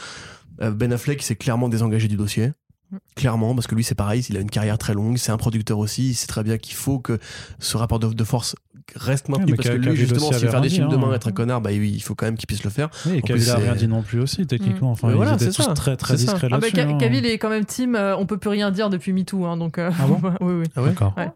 Euh, 0.61 0.72
Ben 0.72 0.91
Affleck, 0.93 1.22
s'est 1.23 1.35
clairement 1.35 1.67
désengagé 1.69 2.07
du 2.07 2.15
dossier. 2.15 2.51
Mm. 2.91 2.97
Clairement, 3.15 3.53
parce 3.55 3.67
que 3.67 3.75
lui, 3.75 3.83
c'est 3.83 3.95
pareil, 3.95 4.25
il 4.29 4.37
a 4.37 4.39
une 4.39 4.49
carrière 4.49 4.77
très 4.77 4.93
longue, 4.93 5.17
c'est 5.17 5.31
un 5.31 5.37
producteur 5.37 5.77
aussi, 5.77 6.09
il 6.09 6.13
sait 6.15 6.27
très 6.27 6.43
bien 6.43 6.57
qu'il 6.57 6.75
faut 6.75 6.99
que 6.99 7.19
ce 7.59 7.77
rapport 7.77 7.99
de, 7.99 8.07
de 8.13 8.23
force 8.23 8.55
reste 8.95 9.29
maintenu, 9.29 9.51
mais 9.51 9.55
parce 9.57 9.69
que 9.69 9.73
Cavill 9.75 9.89
lui, 9.91 9.95
justement, 9.97 10.31
s'il 10.31 10.45
veut 10.45 10.49
faire 10.51 10.61
des 10.61 10.69
films 10.69 10.87
dit, 10.87 10.95
demain, 10.95 11.09
hein. 11.11 11.13
être 11.13 11.27
un 11.27 11.31
connard, 11.31 11.61
bah 11.61 11.69
oui, 11.71 11.91
il 11.93 12.01
faut 12.01 12.15
quand 12.15 12.25
même 12.25 12.37
qu'il 12.37 12.47
puisse 12.47 12.63
le 12.63 12.71
faire. 12.71 12.89
Oui, 13.05 13.17
et 13.17 13.21
Cavill 13.21 13.43
plus, 13.43 13.51
a 13.51 13.57
rien 13.57 13.75
dit 13.75 13.87
non 13.87 14.01
plus 14.01 14.19
aussi, 14.19 14.47
techniquement. 14.47 14.89
Enfin, 14.91 15.07
Mais 15.09 15.13
ils 15.13 15.17
voilà, 15.17 15.33
étaient 15.35 15.45
c'est 15.45 15.51
tous 15.57 15.61
ça. 15.61 15.73
très, 15.75 15.95
très 15.95 16.15
discrets 16.15 16.47
Ah 16.51 16.57
bah, 16.57 16.67
là-dessus. 16.67 16.75
Ca- 16.75 16.87
hein. 16.89 16.97
Cavill 16.97 17.25
est 17.27 17.37
quand 17.37 17.49
même 17.49 17.65
team, 17.65 17.93
euh, 17.95 18.17
on 18.17 18.25
peut 18.25 18.37
plus 18.37 18.49
rien 18.49 18.71
dire 18.71 18.89
depuis 18.89 19.13
MeToo, 19.13 19.45
hein, 19.45 19.57
donc. 19.57 19.77
euh, 19.77 19.91
Ah 19.99 20.07
bon 20.07 20.19
Oui, 20.41 20.53
oui. 20.61 20.65
Ah 20.75 20.81
ouais 20.81 20.89
D'accord. 20.89 21.13
Ouais. 21.17 21.29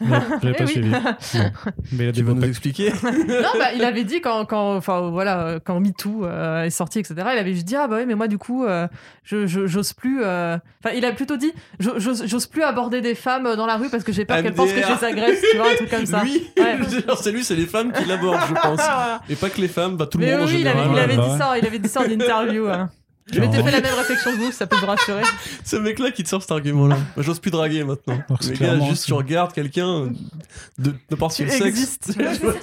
Ouais, 0.00 0.08
J'avais 0.42 0.54
Eh 0.54 0.58
pas 0.58 0.64
oui. 0.64 0.70
suivi. 0.72 0.90
Mais 1.92 2.04
il 2.04 2.08
a 2.08 2.12
Tu 2.12 2.22
beaux 2.22 2.34
nous 2.34 2.44
expliquer 2.44 2.92
non, 3.02 3.48
bah, 3.58 3.72
il 3.74 3.84
avait 3.84 4.04
dit 4.04 4.20
quand, 4.20 4.44
quand, 4.46 4.76
enfin 4.76 5.10
voilà, 5.10 5.40
euh, 5.46 5.58
quand 5.62 5.78
MeToo 5.80 6.24
euh, 6.24 6.62
est 6.64 6.70
sorti, 6.70 6.98
etc. 6.98 7.14
Il 7.32 7.38
avait 7.38 7.52
juste 7.52 7.66
dit 7.66 7.76
ah 7.76 7.86
bah 7.88 7.96
oui, 7.98 8.04
mais 8.06 8.14
moi 8.14 8.28
du 8.28 8.38
coup, 8.38 8.64
euh, 8.64 8.86
je 9.24 9.46
je- 9.46 9.66
j'ose 9.66 9.92
plus. 9.92 10.20
euh, 10.22 10.56
Enfin, 10.84 10.94
il 10.96 11.04
a 11.04 11.12
plutôt 11.12 11.36
dit 11.36 11.52
je- 11.80 11.90
j'ose 11.98 12.24
j'ose 12.26 12.46
plus 12.46 12.62
aborder 12.62 13.00
des 13.00 13.14
femmes 13.14 13.54
dans 13.56 13.66
la 13.66 13.76
rue 13.76 13.88
parce 13.90 14.04
que 14.04 14.12
j'ai 14.12 14.24
peur 14.24 14.42
qu'elles 14.42 14.54
pensent 14.54 14.72
que 14.72 14.82
je 14.82 14.86
les 14.88 15.04
agresse, 15.04 15.42
tu 15.50 15.56
vois, 15.56 15.70
un 15.70 15.74
truc 15.76 15.90
comme 15.90 16.06
ça. 16.06 16.22
Lui, 16.24 16.42
Ouais. 16.58 16.78
genre, 17.06 17.18
c'est 17.18 17.32
lui, 17.32 17.44
c'est 17.44 17.56
les 17.56 17.66
femmes 17.66 17.92
qui 17.92 18.04
l'abordent, 18.04 18.40
je 18.48 18.54
pense. 18.54 18.80
Et 19.28 19.36
pas 19.36 19.50
que 19.50 19.60
les 19.60 19.68
femmes, 19.68 19.96
bah 19.96 20.06
tout 20.06 20.18
le 20.18 20.26
Mais 20.26 20.32
monde 20.32 20.42
en 20.42 20.46
oui, 20.46 20.58
il 20.60 20.68
avait, 20.68 20.78
général. 20.78 20.96
il 20.96 20.98
avait 20.98 21.16
bah 21.16 21.22
dit 21.24 21.30
ouais. 21.32 21.38
ça, 21.38 21.58
il 21.58 21.66
avait 21.66 21.78
dit 21.78 21.88
ça 21.88 22.00
en 22.00 22.04
interview. 22.04 22.68
hein. 22.68 22.90
Je 23.32 23.40
m'étais 23.40 23.62
fait 23.62 23.70
la 23.70 23.80
même 23.80 23.94
réflexion 23.94 24.32
que 24.32 24.36
vous, 24.36 24.52
ça 24.52 24.66
peut 24.66 24.76
vous 24.76 24.86
rassurer. 24.86 25.22
Ce 25.64 25.76
mec-là 25.76 26.10
qui 26.10 26.22
te 26.24 26.28
sort 26.28 26.42
cet 26.42 26.50
argument-là. 26.52 26.96
J'ose 27.16 27.38
plus 27.38 27.50
draguer 27.50 27.82
maintenant. 27.82 28.18
Que 28.18 28.32
Mais 28.48 28.54
c'est 28.56 28.58
gars, 28.58 28.80
juste 28.86 29.06
tu 29.06 29.14
regardes 29.14 29.52
quelqu'un 29.54 30.12
de 30.78 30.92
n'importe 31.10 31.34
Tu 31.36 31.46
quel 31.46 31.50
sexe. 31.74 31.98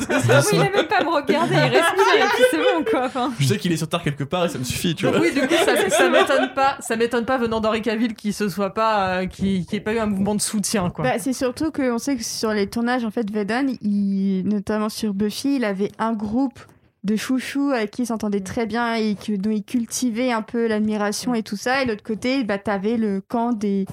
Ah 0.10 0.42
ça. 0.42 0.50
oui, 0.52 0.60
il 0.60 0.62
a 0.62 0.70
même 0.70 0.88
pas 0.88 1.04
me 1.04 1.10
regarder, 1.10 1.56
il 1.56 1.60
respire 1.60 2.16
et 2.16 2.28
puis 2.36 2.44
c'est 2.52 2.58
bon 2.58 2.84
quoi. 2.90 3.06
Enfin, 3.06 3.32
Je 3.40 3.48
sais 3.48 3.58
qu'il 3.58 3.72
est 3.72 3.78
sur 3.78 3.90
Terre 3.90 4.04
quelque 4.04 4.24
part 4.24 4.46
et 4.46 4.50
ça 4.50 4.60
me 4.60 4.64
suffit, 4.64 4.94
tu 4.94 5.06
Donc 5.06 5.16
vois. 5.16 5.24
oui, 5.24 5.34
du 5.34 5.42
coup, 5.42 5.54
ça, 5.66 5.90
ça 5.90 6.10
m'étonne 6.10 6.54
pas, 6.54 6.78
ça 6.80 6.96
m'étonne 6.96 7.26
pas 7.26 7.38
venant 7.38 7.60
d'Henri 7.60 7.82
Cavill 7.82 8.14
qu'il 8.14 8.34
se 8.34 8.48
soit 8.48 8.74
pas, 8.74 9.22
euh, 9.22 9.26
qu'il 9.26 9.66
qu'il 9.66 9.78
ait 9.78 9.82
pas 9.82 9.94
eu 9.94 10.00
un 10.00 10.06
mouvement 10.06 10.36
de 10.36 10.42
soutien, 10.42 10.90
quoi. 10.90 11.04
Bah, 11.04 11.20
c'est 11.20 11.34
surtout 11.34 11.72
qu'on 11.72 11.98
sait 11.98 12.16
que 12.18 12.24
sur 12.24 12.52
les 12.52 12.68
tournages, 12.70 13.04
en 13.04 13.12
fait, 13.12 13.32
Vedon, 13.32 13.74
il, 13.82 14.44
notamment 14.46 14.90
sur 14.90 15.14
Buffy, 15.14 15.56
il 15.56 15.66
avait 15.66 15.92
un 15.98 16.14
groupe 16.14 16.60
de 17.04 17.16
chouchous 17.16 17.72
avec 17.72 17.92
qui 17.92 18.04
il 18.04 18.06
s'entendait 18.06 18.42
très 18.42 18.66
bien 18.66 18.94
et 18.96 19.16
que, 19.16 19.36
dont 19.36 19.50
il 19.52 19.64
cultivait 19.64 20.32
un 20.32 20.42
peu 20.44 20.68
l'admiration 20.68 21.34
et 21.34 21.42
tout 21.44 21.58
ça. 21.58 21.82
Et 21.82 21.86
de 21.86 21.92
l'autre 21.92 22.04
côté, 22.04 22.44
bah, 22.44 22.58
t'avais 22.58 22.98
le 22.98 23.22
camp 23.28 23.54
des. 23.54 23.86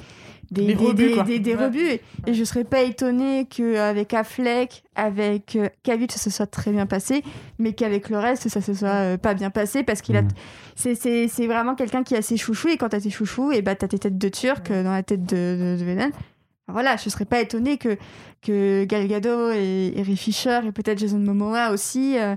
Des, 0.50 0.64
des- 0.64 0.74
rebuts, 0.74 1.08
des- 1.08 1.12
quoi. 1.12 1.22
des- 1.24 1.38
des 1.40 1.54
Ouais. 1.54 1.64
rebuts. 1.66 1.98
Et 2.26 2.32
je 2.32 2.42
serais 2.42 2.64
pas 2.64 2.80
étonnée 2.80 3.44
qu'avec 3.50 4.14
Affleck, 4.14 4.82
avec 4.94 5.56
euh, 5.56 5.68
Cavill, 5.82 6.10
ça 6.10 6.16
se 6.16 6.30
soit 6.30 6.46
très 6.46 6.70
bien 6.72 6.86
passé, 6.86 7.22
mais 7.58 7.74
qu'avec 7.74 8.08
le 8.08 8.16
reste, 8.18 8.48
ça 8.48 8.62
se 8.62 8.72
soit 8.72 8.88
euh, 8.88 9.16
pas 9.18 9.34
bien 9.34 9.50
passé 9.50 9.82
parce 9.82 10.00
qu'il 10.00 10.16
a 10.16 10.22
Mhm. 10.22 10.28
c'est- 10.74 10.94
c'est 10.94 11.28
c'est 11.28 11.46
vraiment 11.46 11.74
quelqu'un 11.74 12.02
qui 12.02 12.16
a 12.16 12.22
ses 12.22 12.38
chouchous 12.38 12.68
et 12.68 12.78
quand 12.78 12.88
t'as 12.88 13.00
tes 13.00 13.10
chouchous 13.10 13.52
et 13.52 13.60
bah 13.60 13.74
t'as 13.74 13.88
tes 13.88 13.98
têtes 13.98 14.16
de 14.16 14.28
turc 14.30 14.70
dans 14.72 14.92
la 14.92 15.02
tête 15.02 15.24
de, 15.26 15.76
de, 15.76 15.80
de 15.80 15.84
Venom. 15.84 16.10
Voilà, 16.66 16.96
je 16.96 17.10
serais 17.10 17.26
pas 17.26 17.40
étonnée 17.42 17.76
que, 17.76 17.98
que 18.40 18.84
Gal 18.84 19.06
Gadot 19.06 19.50
et, 19.52 19.92
et 19.96 20.02
Ray 20.02 20.16
Fisher 20.16 20.60
et 20.66 20.72
peut-être 20.72 20.98
Jason 20.98 21.18
Momoa 21.18 21.72
aussi 21.72 22.16
euh, 22.18 22.36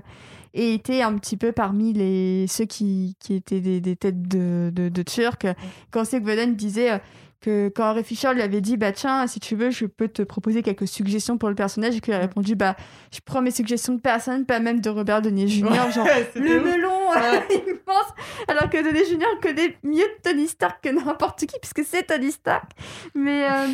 aient 0.54 0.74
été 0.74 1.02
un 1.02 1.16
petit 1.18 1.36
peu 1.36 1.52
parmi 1.52 1.92
les 1.92 2.46
ceux 2.46 2.64
qui, 2.64 3.16
qui 3.20 3.34
étaient 3.34 3.60
des, 3.60 3.80
des 3.80 3.96
têtes 3.96 4.28
de, 4.28 4.70
de, 4.74 4.88
de 4.88 5.02
turc. 5.02 5.46
Quand 5.90 6.04
Venom 6.12 6.52
disait 6.52 6.92
euh, 6.92 6.98
que 7.42 7.70
quand 7.74 7.92
Ray 7.92 8.04
Fisher 8.04 8.32
lui 8.32 8.40
avait 8.42 8.60
dit 8.60 8.76
bah 8.76 8.92
tiens 8.92 9.26
si 9.26 9.40
tu 9.40 9.54
veux 9.56 9.70
je 9.70 9.84
peux 9.86 10.08
te 10.08 10.22
proposer 10.22 10.62
quelques 10.62 10.88
suggestions 10.88 11.36
pour 11.36 11.48
le 11.50 11.54
personnage 11.54 11.96
et 11.96 12.00
qu'il 12.00 12.14
a 12.14 12.18
répondu 12.18 12.54
bah 12.54 12.76
je 13.12 13.18
prends 13.24 13.42
mes 13.42 13.50
suggestions 13.50 13.94
de 13.94 14.00
personne 14.00 14.46
pas 14.46 14.60
même 14.60 14.80
de 14.80 14.88
Robert 14.88 15.20
Downey 15.20 15.46
Jr. 15.48 15.90
genre 15.92 16.06
le 16.36 16.58
ouf. 16.60 16.64
melon 16.64 16.90
Ouais. 17.12 17.46
il 17.50 17.76
pense 17.84 18.06
alors 18.48 18.70
que 18.70 18.82
Downey 18.82 19.04
Junior 19.04 19.28
connaît 19.42 19.76
mieux 19.82 20.06
Tony 20.22 20.48
Stark 20.48 20.82
que 20.82 20.88
n'importe 20.88 21.40
qui 21.40 21.56
puisque 21.60 21.84
c'est 21.86 22.04
Tony 22.04 22.32
Stark 22.32 22.70
mais 23.14 23.44
euh, 23.50 23.66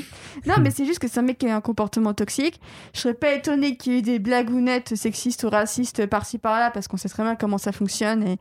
non 0.47 0.55
mais 0.61 0.71
c'est 0.73 0.85
juste 0.87 0.99
que 0.99 1.07
c'est 1.07 1.21
un 1.21 1.23
mec 1.23 1.39
qui 1.39 1.47
a 1.49 1.55
un 1.55 1.61
comportement 1.61 2.15
toxique 2.15 2.61
je 2.95 3.01
serais 3.01 3.15
pas 3.15 3.33
étonnée 3.33 3.77
qu'il 3.77 3.93
y 3.93 3.97
ait 3.97 3.99
eu 4.01 4.03
des 4.03 4.19
blagounettes 4.19 4.97
sexistes 4.97 5.45
ou 5.45 5.51
racistes 5.51 6.07
par-ci 6.07 6.39
par-là 6.39 6.71
parce 6.73 6.89
qu'on 6.89 6.97
sait 6.97 7.09
très 7.09 7.23
bien 7.23 7.37
comment 7.37 7.59
ça 7.59 7.71
fonctionne 7.71 8.27
et 8.27 8.39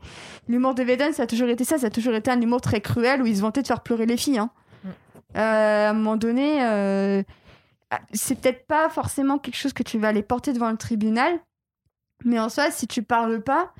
l'humour 0.48 0.74
de 0.74 0.82
Veden 0.82 1.12
ça 1.12 1.24
a 1.24 1.26
toujours 1.26 1.48
été 1.48 1.62
ça 1.64 1.78
ça 1.78 1.86
a 1.86 1.90
toujours 1.90 2.14
été 2.14 2.30
un 2.30 2.40
humour 2.40 2.60
très 2.60 2.80
cruel 2.80 3.22
où 3.22 3.26
il 3.26 3.36
se 3.36 3.42
vantait 3.42 3.62
de 3.62 3.66
faire 3.68 3.80
pleurer 3.82 4.06
les 4.06 4.16
filles 4.16 4.38
hein. 4.38 4.50
Euh, 5.36 5.86
à 5.86 5.90
un 5.90 5.92
moment 5.92 6.16
donné 6.16 6.62
euh, 6.62 7.22
ah, 7.90 8.00
c'est 8.14 8.40
peut-être 8.40 8.66
pas 8.66 8.88
forcément 8.88 9.36
quelque 9.38 9.56
chose 9.56 9.74
que 9.74 9.82
tu 9.82 9.98
vas 9.98 10.08
aller 10.08 10.22
porter 10.22 10.54
devant 10.54 10.70
le 10.70 10.78
tribunal 10.78 11.32
mais 12.24 12.38
en 12.38 12.48
soi 12.48 12.70
si 12.70 12.86
tu 12.86 13.02
parles 13.02 13.42
pas 13.42 13.72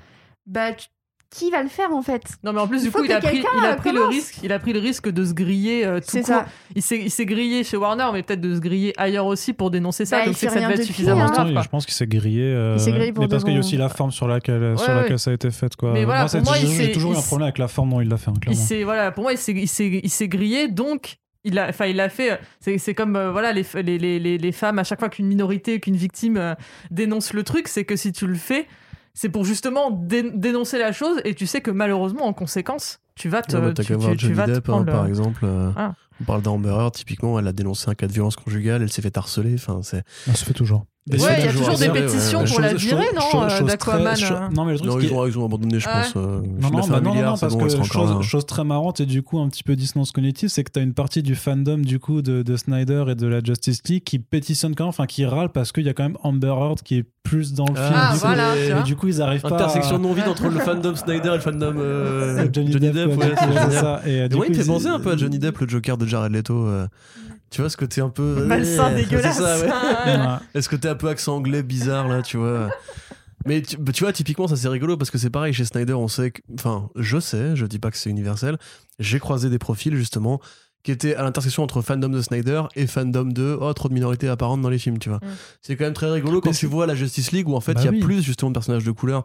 bah 0.45 0.73
tu- 0.73 0.87
qui 1.31 1.51
va 1.51 1.61
le 1.61 1.69
faire 1.69 1.91
en 1.93 2.01
fait? 2.01 2.23
Non 2.43 2.53
mais 2.53 2.59
en 2.59 2.67
plus 2.67 2.79
Il 2.79 2.85
du 2.85 2.89
faut 2.91 2.99
coup 2.99 3.03
il 3.05 3.11
a 3.11 3.19
pris, 3.21 3.37
il 3.37 3.63
a 3.65 3.73
euh, 3.73 3.75
pris 3.75 3.91
le 3.91 4.03
risque, 4.03 4.39
il 4.41 4.51
a 4.51 4.57
pris 4.57 4.73
le 4.73 4.79
risque 4.79 5.09
de 5.09 5.23
se 5.25 5.33
griller 5.33 5.85
euh, 5.85 5.99
tout 5.99 6.05
C'est 6.07 6.21
court. 6.21 6.27
ça. 6.33 6.45
Il 6.75 6.81
s'est, 6.81 6.97
il 6.97 7.11
s'est 7.11 7.27
grillé 7.27 7.63
chez 7.63 7.77
Warner, 7.77 8.07
mais 8.13 8.23
peut-être 8.23 8.41
de 8.41 8.55
se 8.55 8.59
griller 8.59 8.93
ailleurs 8.97 9.27
aussi 9.27 9.53
pour 9.53 9.69
dénoncer 9.69 10.05
ça. 10.05 10.19
Bah, 10.21 10.25
donc 10.25 10.35
c'est 10.35 10.47
que 10.47 10.53
ça 10.53 10.59
devait 10.61 10.73
être 10.73 10.83
suffisamment 10.83 11.25
hein. 11.25 11.31
Grave. 11.31 11.61
je 11.63 11.69
pense 11.69 11.85
qu'il 11.85 11.93
s'est 11.93 12.07
grillé. 12.07 12.41
euh, 12.45 12.73
Il 12.77 12.79
s'est 12.79 12.91
grillé 12.91 13.13
pour 13.13 13.23
mais 13.23 13.27
parce 13.27 13.43
qu'il 13.43 13.53
y 13.53 13.57
a 13.57 13.59
aussi 13.59 13.77
la 13.77 13.89
forme 13.89 14.09
sur 14.11 14.27
laquelle, 14.27 14.75
sur 14.79 14.91
laquelle 14.91 15.11
ouais. 15.11 15.17
ça 15.19 15.29
a 15.29 15.33
été 15.35 15.51
fait. 15.51 15.75
Quoi. 15.75 15.93
Mais 15.93 16.03
voilà, 16.03 16.21
moi, 16.21 16.29
pour 16.31 16.41
moi, 16.41 16.55
j'ai 16.57 16.91
toujours 16.93 17.13
eu 17.13 17.17
un 17.17 17.21
problème 17.21 17.43
avec 17.45 17.59
la 17.59 17.67
forme 17.67 17.91
dont 17.91 18.01
il 18.01 18.09
l'a 18.09 18.17
fait, 18.17 18.31
hein, 18.31 18.33
Il 18.37 18.39
clairement. 18.39 18.61
s'est, 18.63 18.83
voilà, 18.83 19.11
pour 19.11 19.21
moi 19.23 19.31
il 19.33 19.37
s'est, 19.37 19.51
il 19.51 19.67
s'est, 19.67 20.01
il 20.03 20.09
s'est 20.09 20.27
grillé, 20.29 20.67
donc 20.67 21.17
il 21.43 21.57
a, 21.59 21.67
enfin 21.69 21.85
il 21.85 21.99
a 21.99 22.09
fait. 22.09 22.39
C'est, 22.59 22.77
c'est 22.77 22.93
comme 22.93 23.15
euh, 23.15 23.31
voilà 23.31 23.51
les, 23.53 23.65
les, 23.75 23.97
les, 23.97 24.19
les, 24.19 24.37
les 24.37 24.51
femmes 24.51 24.79
à 24.79 24.83
chaque 24.83 24.99
fois 24.99 25.09
qu'une 25.09 25.27
minorité, 25.27 25.79
qu'une 25.79 25.95
victime 25.95 26.37
euh, 26.37 26.55
dénonce 26.91 27.33
le 27.33 27.43
truc, 27.43 27.67
c'est 27.67 27.85
que 27.85 27.95
si 27.95 28.11
tu 28.11 28.27
le 28.27 28.35
fais, 28.35 28.67
c'est 29.13 29.29
pour 29.29 29.45
justement 29.45 29.91
dé- 29.91 30.31
dénoncer 30.33 30.77
la 30.77 30.91
chose 30.91 31.19
et 31.25 31.33
tu 31.35 31.47
sais 31.47 31.61
que 31.61 31.71
malheureusement 31.71 32.25
en 32.25 32.33
conséquence 32.33 32.99
tu 33.15 33.27
vas 33.27 33.41
te, 33.41 33.55
Ouais, 33.57 33.61
bah, 33.61 33.73
T'as 33.75 33.83
tu, 33.83 33.97
tu- 33.97 34.15
tu 34.27 34.33
vas 34.33 34.45
te 34.45 34.51
hein, 34.51 34.61
prendre 34.61 34.85
le- 34.85 34.91
par 34.93 35.05
exemple. 35.05 35.41
euh, 35.43 35.71
Ah. 35.75 35.93
On 36.21 36.25
parle 36.25 36.41
d'Amber 36.41 36.69
Heard, 36.69 36.93
typiquement, 36.93 37.37
elle 37.39 37.47
a 37.47 37.53
dénoncé 37.53 37.89
un 37.89 37.95
cas 37.95 38.07
de 38.07 38.11
violence 38.13 38.35
conjugale, 38.37 38.81
elle 38.81 38.91
s'est 38.91 39.01
fait 39.01 39.17
harceler. 39.17 39.53
Enfin, 39.55 39.79
c'est. 39.83 40.03
Ça 40.25 40.33
se 40.35 40.43
fait 40.45 40.53
toujours. 40.53 40.85
Ouais, 41.11 41.17
il 41.39 41.45
y 41.45 41.47
a 41.47 41.51
toujours 41.51 41.77
des 41.77 41.89
ouais, 41.89 42.01
pétitions 42.05 42.39
ouais. 42.41 42.45
pour 42.49 42.59
la 42.61 42.73
virer, 42.73 43.03
chose- 43.31 43.59
non, 43.61 43.65
d'Aquaman, 43.65 44.15
euh. 44.21 44.49
Non, 44.55 44.65
mais 44.65 44.73
le 44.73 44.79
truc, 44.79 44.91
Non, 44.91 44.99
ils 44.99 45.13
ont, 45.13 45.27
ils 45.27 45.39
ont 45.39 45.45
abandonné, 45.45 45.79
je 45.79 45.87
Ouais. 45.87 45.93
pense. 45.93 46.13
euh, 46.15 46.41
Non, 46.61 46.69
non, 46.69 46.87
bah 46.87 47.01
non, 47.01 47.15
non, 47.15 47.35
parce 47.37 47.55
bon, 47.55 47.65
que 47.65 47.83
chose, 47.83 48.21
chose 48.21 48.45
très 48.45 48.63
marrante 48.63 48.99
et 48.99 49.05
du 49.05 49.23
coup 49.23 49.39
un 49.39 49.49
petit 49.49 49.63
peu 49.63 49.75
dissonance 49.75 50.11
cognitive, 50.11 50.49
c'est 50.49 50.63
que 50.63 50.71
tu 50.71 50.79
as 50.79 50.83
une 50.83 50.93
partie 50.93 51.23
du 51.23 51.35
fandom 51.35 51.79
du 51.79 51.97
coup 51.99 52.21
de, 52.21 52.43
de 52.43 52.57
Snyder 52.57 53.05
et 53.09 53.15
de 53.15 53.25
la 53.27 53.39
Justice 53.43 53.81
League 53.87 54.03
qui 54.03 54.19
pétitionne 54.19 54.75
quand 54.75 54.83
même, 54.83 54.89
enfin 54.89 55.05
qui 55.07 55.25
râle 55.25 55.49
parce 55.49 55.71
qu'il 55.71 55.85
y 55.85 55.89
a 55.89 55.93
quand 55.93 56.03
même 56.03 56.17
Amber 56.23 56.47
Heard 56.47 56.81
qui 56.83 56.97
est 56.97 57.05
plus 57.23 57.53
dans 57.53 57.65
le 57.67 57.75
film. 57.75 57.87
Ah, 57.93 58.07
du 58.13 58.19
coup, 58.19 58.25
voilà, 58.25 58.55
et 58.57 58.83
du 58.83 58.95
coup 58.95 59.07
ils 59.07 59.21
arrivent 59.21 59.41
pas. 59.41 59.49
Intersection 59.55 59.97
non 59.99 60.13
vide 60.13 60.27
entre 60.27 60.47
le 60.47 60.59
fandom 60.59 60.95
Snyder 60.95 61.29
et 61.29 61.33
le 61.35 61.39
fandom 61.39 61.73
euh, 61.77 62.47
Johnny, 62.51 62.71
Depp, 62.71 62.95
ouais, 62.95 63.15
ouais, 63.17 63.35
c'est 63.69 63.71
ça. 63.77 64.01
Et, 64.05 64.21
euh, 64.21 64.27
du 64.27 64.35
il 64.35 64.41
coup, 64.41 64.49
me 64.49 64.53
fait 64.53 64.65
penser 64.65 64.87
un 64.87 64.99
peu 64.99 65.11
à 65.11 65.17
Johnny 65.17 65.39
Depp, 65.39 65.57
le 65.59 65.67
Joker 65.67 65.97
de 65.97 66.05
Jared 66.05 66.31
Leto. 66.31 66.67
Tu 67.51 67.61
vois 67.61 67.69
ce 67.69 67.77
côté 67.77 68.01
un 68.01 68.09
peu. 68.09 68.45
Malsain, 68.45 68.89
Ouais, 68.93 69.03
dégueulasse. 69.03 69.37
c'est 69.37 69.41
ça, 69.43 69.59
ouais. 69.59 70.37
Est-ce 70.53 70.69
que 70.69 70.75
t'es 70.75 70.87
un 70.89 70.95
peu 70.95 71.07
accent 71.09 71.35
anglais 71.35 71.63
bizarre 71.63 72.07
là, 72.07 72.21
tu 72.21 72.37
vois? 72.37 72.69
Mais 73.45 73.61
tu, 73.61 73.77
tu 73.93 74.03
vois, 74.03 74.13
typiquement, 74.13 74.47
ça 74.47 74.55
c'est 74.55 74.67
rigolo 74.67 74.97
parce 74.97 75.09
que 75.11 75.17
c'est 75.17 75.29
pareil 75.29 75.53
chez 75.53 75.65
Snyder, 75.65 75.93
on 75.93 76.07
sait 76.07 76.31
que. 76.31 76.41
Enfin, 76.53 76.89
je 76.95 77.19
sais, 77.19 77.55
je 77.55 77.65
dis 77.65 77.79
pas 77.79 77.89
que 77.89 77.97
c'est 77.97 78.09
universel. 78.09 78.57
J'ai 78.99 79.19
croisé 79.19 79.49
des 79.49 79.57
profils 79.59 79.95
justement 79.95 80.39
qui 80.83 80.91
étaient 80.91 81.15
à 81.15 81.23
l'intersection 81.23 81.63
entre 81.63 81.81
fandom 81.81 82.07
de 82.09 82.21
Snyder 82.21 82.63
et 82.75 82.87
fandom 82.87 83.25
de 83.25 83.57
oh, 83.59 83.73
trop 83.73 83.89
de 83.89 83.93
minorités 83.93 84.29
apparentes 84.29 84.61
dans 84.61 84.69
les 84.69 84.77
films, 84.79 84.97
tu 84.99 85.09
vois. 85.09 85.17
Mm. 85.19 85.27
C'est 85.61 85.75
quand 85.75 85.83
même 85.85 85.93
très 85.93 86.09
rigolo 86.11 86.39
quand 86.41 86.49
Mais 86.51 86.55
tu 86.55 86.67
vois 86.67 86.85
la 86.85 86.95
Justice 86.95 87.31
League 87.31 87.49
où 87.49 87.55
en 87.55 87.61
fait 87.61 87.73
Bah 87.73 87.81
il 87.81 87.85
y 87.85 87.87
a 87.87 87.91
oui. 87.91 87.99
plus 87.99 88.21
justement 88.21 88.51
de 88.51 88.53
personnages 88.53 88.83
de 88.85 88.91
couleur. 88.91 89.23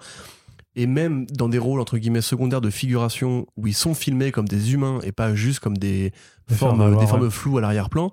Et 0.77 0.87
même 0.87 1.27
dans 1.27 1.49
des 1.49 1.59
rôles 1.59 1.81
entre 1.81 1.99
guillemets 1.99 2.21
secondaires 2.21 2.61
de 2.61 2.71
figuration 2.71 3.47
où 3.57 3.67
ils 3.67 3.75
sont 3.75 3.95
filmés 3.95 4.33
comme 4.33 4.49
des 4.49 4.73
humains 4.75 4.99
et 5.05 5.13
pas 5.13 5.35
juste 5.35 5.61
comme 5.61 5.77
des 5.79 6.13
Des 6.49 6.55
formes, 6.57 6.91
des 6.99 7.07
ouais. 7.07 7.31
floues 7.31 7.59
à 7.59 7.61
l'arrière-plan. 7.61 8.11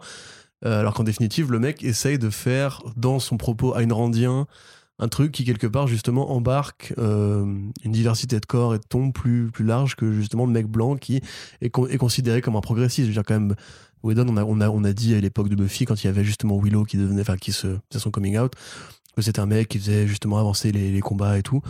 Euh, 0.63 0.79
alors 0.79 0.93
qu'en 0.93 1.03
définitive, 1.03 1.51
le 1.51 1.57
mec 1.57 1.83
essaye 1.83 2.19
de 2.19 2.29
faire 2.29 2.83
dans 2.95 3.19
son 3.19 3.37
propos 3.37 3.75
Ayn 3.75 3.91
Randien 3.91 4.45
un 4.99 5.07
truc 5.07 5.31
qui 5.31 5.43
quelque 5.43 5.65
part 5.65 5.87
justement 5.87 6.31
embarque 6.31 6.93
euh, 6.99 7.43
une 7.83 7.91
diversité 7.91 8.39
de 8.39 8.45
corps 8.45 8.75
et 8.75 8.77
de 8.77 8.83
tons 8.87 9.11
plus, 9.11 9.49
plus 9.51 9.65
large 9.65 9.95
que 9.95 10.11
justement 10.11 10.45
le 10.45 10.51
mec 10.51 10.67
blanc 10.67 10.97
qui 10.97 11.19
est, 11.61 11.69
con- 11.71 11.87
est 11.87 11.97
considéré 11.97 12.41
comme 12.41 12.55
un 12.55 12.61
progressiste. 12.61 13.05
Je 13.05 13.07
veux 13.07 13.13
dire 13.13 13.23
quand 13.25 13.33
même, 13.33 13.55
Whedon, 14.03 14.27
on 14.29 14.37
a, 14.37 14.43
on 14.43 14.61
a, 14.61 14.69
on 14.69 14.83
a 14.83 14.93
dit 14.93 15.15
à 15.15 15.19
l'époque 15.19 15.49
de 15.49 15.55
Buffy 15.55 15.85
quand 15.85 16.03
il 16.03 16.05
y 16.05 16.09
avait 16.11 16.23
justement 16.23 16.59
Willow 16.59 16.83
qui 16.83 16.97
devenait, 16.97 17.21
enfin 17.21 17.37
qui 17.37 17.51
se 17.51 17.77
faisait 17.89 17.99
son 17.99 18.11
coming 18.11 18.37
out, 18.37 18.53
que 19.15 19.23
c'était 19.23 19.39
un 19.39 19.47
mec 19.47 19.67
qui 19.67 19.79
faisait 19.79 20.05
justement 20.05 20.37
avancer 20.37 20.71
les, 20.71 20.91
les 20.91 21.01
combats 21.01 21.39
et 21.39 21.41
tout. 21.41 21.61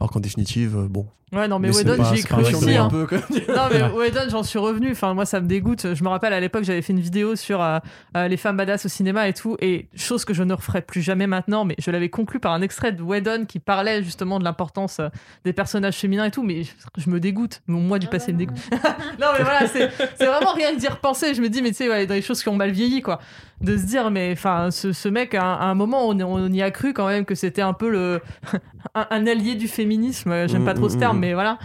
Alors 0.00 0.10
qu'en 0.10 0.20
définitive, 0.20 0.76
euh, 0.76 0.88
bon, 0.88 1.06
Ouais, 1.32 1.48
non, 1.48 1.58
mais, 1.58 1.68
Mais 1.68 1.96
pas- 1.96 2.14
j'y 2.14 2.20
ai 2.20 2.22
cru 2.22 2.42
aussi. 2.42 2.76
hein. 2.76 2.84
un 2.84 2.88
peu. 2.88 3.08
Non, 3.48 3.62
mais. 3.72 3.82
Whedon, 3.90 4.28
j'en 4.30 4.44
suis 4.44 4.58
revenu. 4.60 4.92
Enfin, 4.92 5.14
moi, 5.14 5.26
ça 5.26 5.40
me 5.40 5.48
dégoûte. 5.48 5.92
Je 5.94 6.04
me 6.04 6.08
rappelle 6.08 6.32
à 6.32 6.38
l'époque, 6.38 6.62
j'avais 6.62 6.80
fait 6.82 6.92
une 6.92 7.00
vidéo 7.00 7.34
sur 7.34 7.60
euh, 7.60 7.78
euh, 8.16 8.28
les 8.28 8.36
femmes 8.36 8.56
badass 8.56 8.86
au 8.86 8.88
cinéma 8.88 9.26
et 9.26 9.32
tout. 9.32 9.56
Et 9.60 9.88
chose 9.96 10.24
que 10.24 10.32
je 10.32 10.44
ne 10.44 10.52
referai 10.54 10.80
plus 10.82 11.02
jamais 11.02 11.26
maintenant, 11.26 11.64
mais 11.64 11.74
je 11.80 11.90
l'avais 11.90 12.08
conclu 12.08 12.38
par 12.38 12.52
un 12.52 12.62
extrait 12.62 12.92
de 12.92 13.02
Whedon 13.02 13.46
qui 13.48 13.58
parlait 13.58 14.04
justement 14.04 14.38
de 14.38 14.44
l'importance 14.44 15.00
euh, 15.00 15.08
des 15.44 15.52
personnages 15.52 15.96
féminins 15.96 16.26
et 16.26 16.30
tout. 16.30 16.44
Mais 16.44 16.62
je, 16.62 16.70
je 16.98 17.10
me 17.10 17.18
dégoûte. 17.18 17.62
Mon 17.66 17.80
moi 17.80 17.98
du 17.98 18.06
passé 18.06 18.32
me 18.32 18.38
dégoûte. 18.38 18.58
non, 19.20 19.28
mais 19.36 19.42
voilà, 19.42 19.66
c'est 19.66 19.90
c'est 20.16 20.26
vraiment 20.26 20.52
rien 20.52 20.72
d'y 20.76 20.86
repenser. 20.86 21.34
Je 21.34 21.42
me 21.42 21.48
dis, 21.48 21.62
mais 21.62 21.70
tu 21.70 21.76
sais, 21.76 21.88
ouais, 21.88 22.06
dans 22.06 22.14
les 22.14 22.22
choses 22.22 22.42
qui 22.44 22.48
ont 22.48 22.54
mal 22.56 22.70
vieilli, 22.70 23.02
quoi. 23.02 23.18
De 23.60 23.76
se 23.78 23.84
dire, 23.86 24.10
mais 24.10 24.32
enfin, 24.32 24.70
ce, 24.70 24.92
ce 24.92 25.08
mec, 25.08 25.34
à, 25.34 25.42
un- 25.44 25.54
à 25.54 25.64
un 25.66 25.74
moment, 25.74 26.08
on, 26.08 26.20
on 26.20 26.48
y 26.52 26.60
a 26.62 26.70
cru 26.70 26.92
quand 26.92 27.06
même 27.06 27.24
que 27.24 27.34
c'était 27.34 27.62
un 27.62 27.72
peu 27.72 27.88
le 27.88 28.20
un, 28.94 29.06
un 29.10 29.26
allié 29.26 29.54
du 29.54 29.68
féminisme. 29.68 30.46
J'aime 30.48 30.62
Mm, 30.62 30.66
pas 30.66 30.74
trop 30.74 30.86
mm, 30.86 30.90
ce 30.90 30.96
terme, 30.98 31.16
mm. 31.16 31.20
mais 31.20 31.34
voilà. 31.34 31.58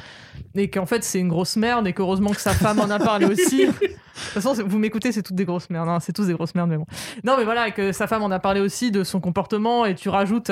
Et 0.56 0.70
qu'en 0.70 0.86
fait, 0.86 1.04
c'est 1.04 1.20
une 1.20 1.28
grosse 1.30 1.58
merde, 1.58 1.88
et 1.88 1.94
qu'heureusement 1.94 2.32
que 2.32 2.40
sa 2.42 2.54
femme 2.54 2.80
en 2.80 2.90
a 2.90 3.00
parlé 3.00 3.26
aussi. 3.32 3.66
De 3.68 3.72
toute 3.72 3.88
façon, 4.34 4.54
vous 4.66 4.80
m'écoutez, 4.80 5.12
c'est 5.12 5.24
toutes 5.24 5.36
des 5.36 5.46
grosses 5.46 5.70
merdes. 5.70 5.90
hein. 5.90 6.00
C'est 6.00 6.14
tous 6.14 6.28
des 6.28 6.34
grosses 6.34 6.56
merdes, 6.56 6.70
mais 6.70 6.78
bon. 6.78 6.86
Non, 7.24 7.36
mais 7.38 7.44
voilà, 7.44 7.68
et 7.68 7.72
que 7.72 7.92
sa 7.92 8.08
femme 8.08 8.24
en 8.24 8.32
a 8.32 8.40
parlé 8.40 8.62
aussi 8.62 8.92
de 8.92 9.04
son 9.04 9.20
comportement, 9.20 9.86
et 9.86 9.96
tu 9.96 10.10
rajoutes. 10.10 10.52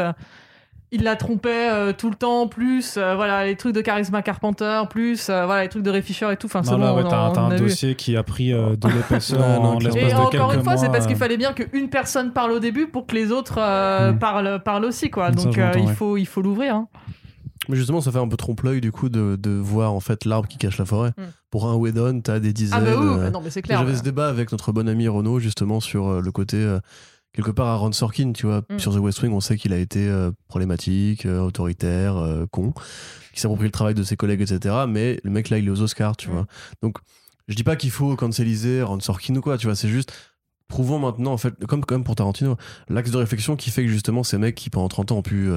Il 0.91 1.03
la 1.03 1.15
trompait 1.17 1.69
euh, 1.71 1.91
tout 1.91 2.09
le 2.09 2.15
temps, 2.15 2.47
plus 2.47 2.95
euh, 2.97 3.15
voilà 3.15 3.45
les 3.45 3.55
trucs 3.57 3.73
de 3.75 3.81
Charisma 3.81 4.21
Carpenter, 4.21 4.83
plus 4.89 5.27
euh, 5.29 5.45
voilà 5.45 5.63
les 5.63 5.69
trucs 5.69 5.83
de 5.83 5.89
Ray 5.89 6.01
Fisher 6.01 6.31
et 6.31 6.37
tout. 6.37 6.47
Enfin, 6.47 6.63
c'est 6.63 6.71
bon, 6.75 6.95
ouais, 6.95 7.03
t'as 7.09 7.39
un, 7.39 7.49
vu. 7.49 7.57
dossier 7.57 7.95
qui 7.95 8.15
a 8.15 8.23
pris 8.23 8.53
euh, 8.53 8.75
de 8.77 8.87
l'épaisseur 8.87 9.41
en 9.61 9.79
l'espace 9.79 10.11
Et 10.11 10.15
encore 10.15 10.53
une 10.53 10.63
fois, 10.63 10.77
c'est 10.77 10.87
parce 10.89 11.05
qu'il 11.07 11.17
fallait 11.17 11.37
bien 11.37 11.53
qu'une 11.53 11.89
personne 11.89 12.31
parle 12.31 12.51
au 12.51 12.59
début 12.59 12.87
pour 12.87 13.05
que 13.05 13.15
les 13.15 13.31
autres 13.31 13.57
euh, 13.59 14.11
Mm. 14.13 14.19
parlent, 14.19 14.61
parlent 14.63 14.85
aussi, 14.85 15.09
quoi. 15.09 15.31
Donc 15.31 15.57
euh, 15.57 15.71
il 15.75 15.85
ouais. 15.87 15.93
faut, 15.93 16.15
il 16.17 16.25
faut 16.25 16.41
l'ouvrir. 16.41 16.75
hein. 16.75 16.87
Mais 17.69 17.75
justement, 17.75 17.99
ça 17.99 18.11
fait 18.13 18.19
un 18.19 18.27
peu 18.29 18.37
trompe-l'œil 18.37 18.79
du 18.79 18.93
coup 18.93 19.09
de, 19.09 19.35
de 19.37 19.49
voir 19.49 19.91
en 19.93 19.99
fait 19.99 20.23
l'arbre 20.23 20.47
qui 20.47 20.57
cache 20.57 20.77
la 20.77 20.85
forêt. 20.85 21.09
Mm. 21.17 21.23
Pour 21.51 21.67
un 21.67 21.75
Whedon, 21.75 22.21
t'as 22.21 22.39
des 22.39 22.53
dizaines. 22.53 22.79
Ah 22.81 22.91
bah 22.91 22.97
oui, 22.97 23.07
euh, 23.07 23.17
bah 23.25 23.29
non, 23.31 23.41
mais 23.43 23.49
c'est 23.49 23.61
clair. 23.61 23.79
J'avais 23.79 23.95
ce 23.95 24.03
débat 24.03 24.29
avec 24.29 24.51
notre 24.53 24.71
bon 24.71 24.87
ami 24.87 25.07
Renaud 25.09 25.39
justement 25.39 25.79
sur 25.81 26.07
euh, 26.07 26.21
le 26.21 26.31
côté 26.31 26.57
euh, 26.57 26.79
quelque 27.37 27.51
part 27.51 27.67
Aaron 27.67 27.91
Sorkin, 27.91 28.33
tu 28.33 28.47
vois, 28.47 28.63
Mm. 28.69 28.79
sur 28.79 28.93
The 28.93 28.97
West 28.97 29.21
Wing, 29.21 29.31
on 29.31 29.39
sait 29.39 29.57
qu'il 29.57 29.71
a 29.71 29.77
été 29.77 30.07
euh, 30.07 30.31
problématique, 30.47 31.25
euh, 31.27 31.39
autoritaire, 31.39 32.17
euh, 32.17 32.45
con, 32.51 32.73
qui 33.33 33.39
s'approprie 33.39 33.65
le 33.67 33.71
travail 33.71 33.93
de 33.93 34.01
ses 34.03 34.17
collègues, 34.17 34.41
etc. 34.41 34.73
Mais 34.89 35.19
le 35.23 35.29
mec 35.29 35.49
là, 35.49 35.59
il 35.59 35.67
est 35.67 35.69
aux 35.69 35.81
Oscars, 35.81 36.17
tu 36.17 36.29
Mm. 36.29 36.31
vois. 36.33 36.47
Donc, 36.81 36.97
je 37.47 37.55
dis 37.55 37.63
pas 37.63 37.75
qu'il 37.75 37.91
faut 37.91 38.15
canceliser 38.15 38.81
Aaron 38.81 38.99
Sorkin 38.99 39.35
ou 39.35 39.41
quoi, 39.41 39.57
tu 39.59 39.67
vois. 39.67 39.75
C'est 39.75 39.87
juste 39.87 40.11
prouvons 40.67 40.99
maintenant 40.99 41.31
en 41.31 41.37
fait, 41.37 41.53
comme 41.65 41.85
comme 41.85 42.03
pour 42.03 42.15
Tarantino, 42.15 42.57
l'axe 42.89 43.11
de 43.11 43.17
réflexion 43.17 43.55
qui 43.55 43.69
fait 43.69 43.83
que 43.83 43.89
justement 43.89 44.23
ces 44.23 44.37
mecs 44.37 44.55
qui 44.55 44.69
pendant 44.69 44.89
30 44.89 45.11
ans 45.13 45.17
ont 45.19 45.21
pu 45.21 45.49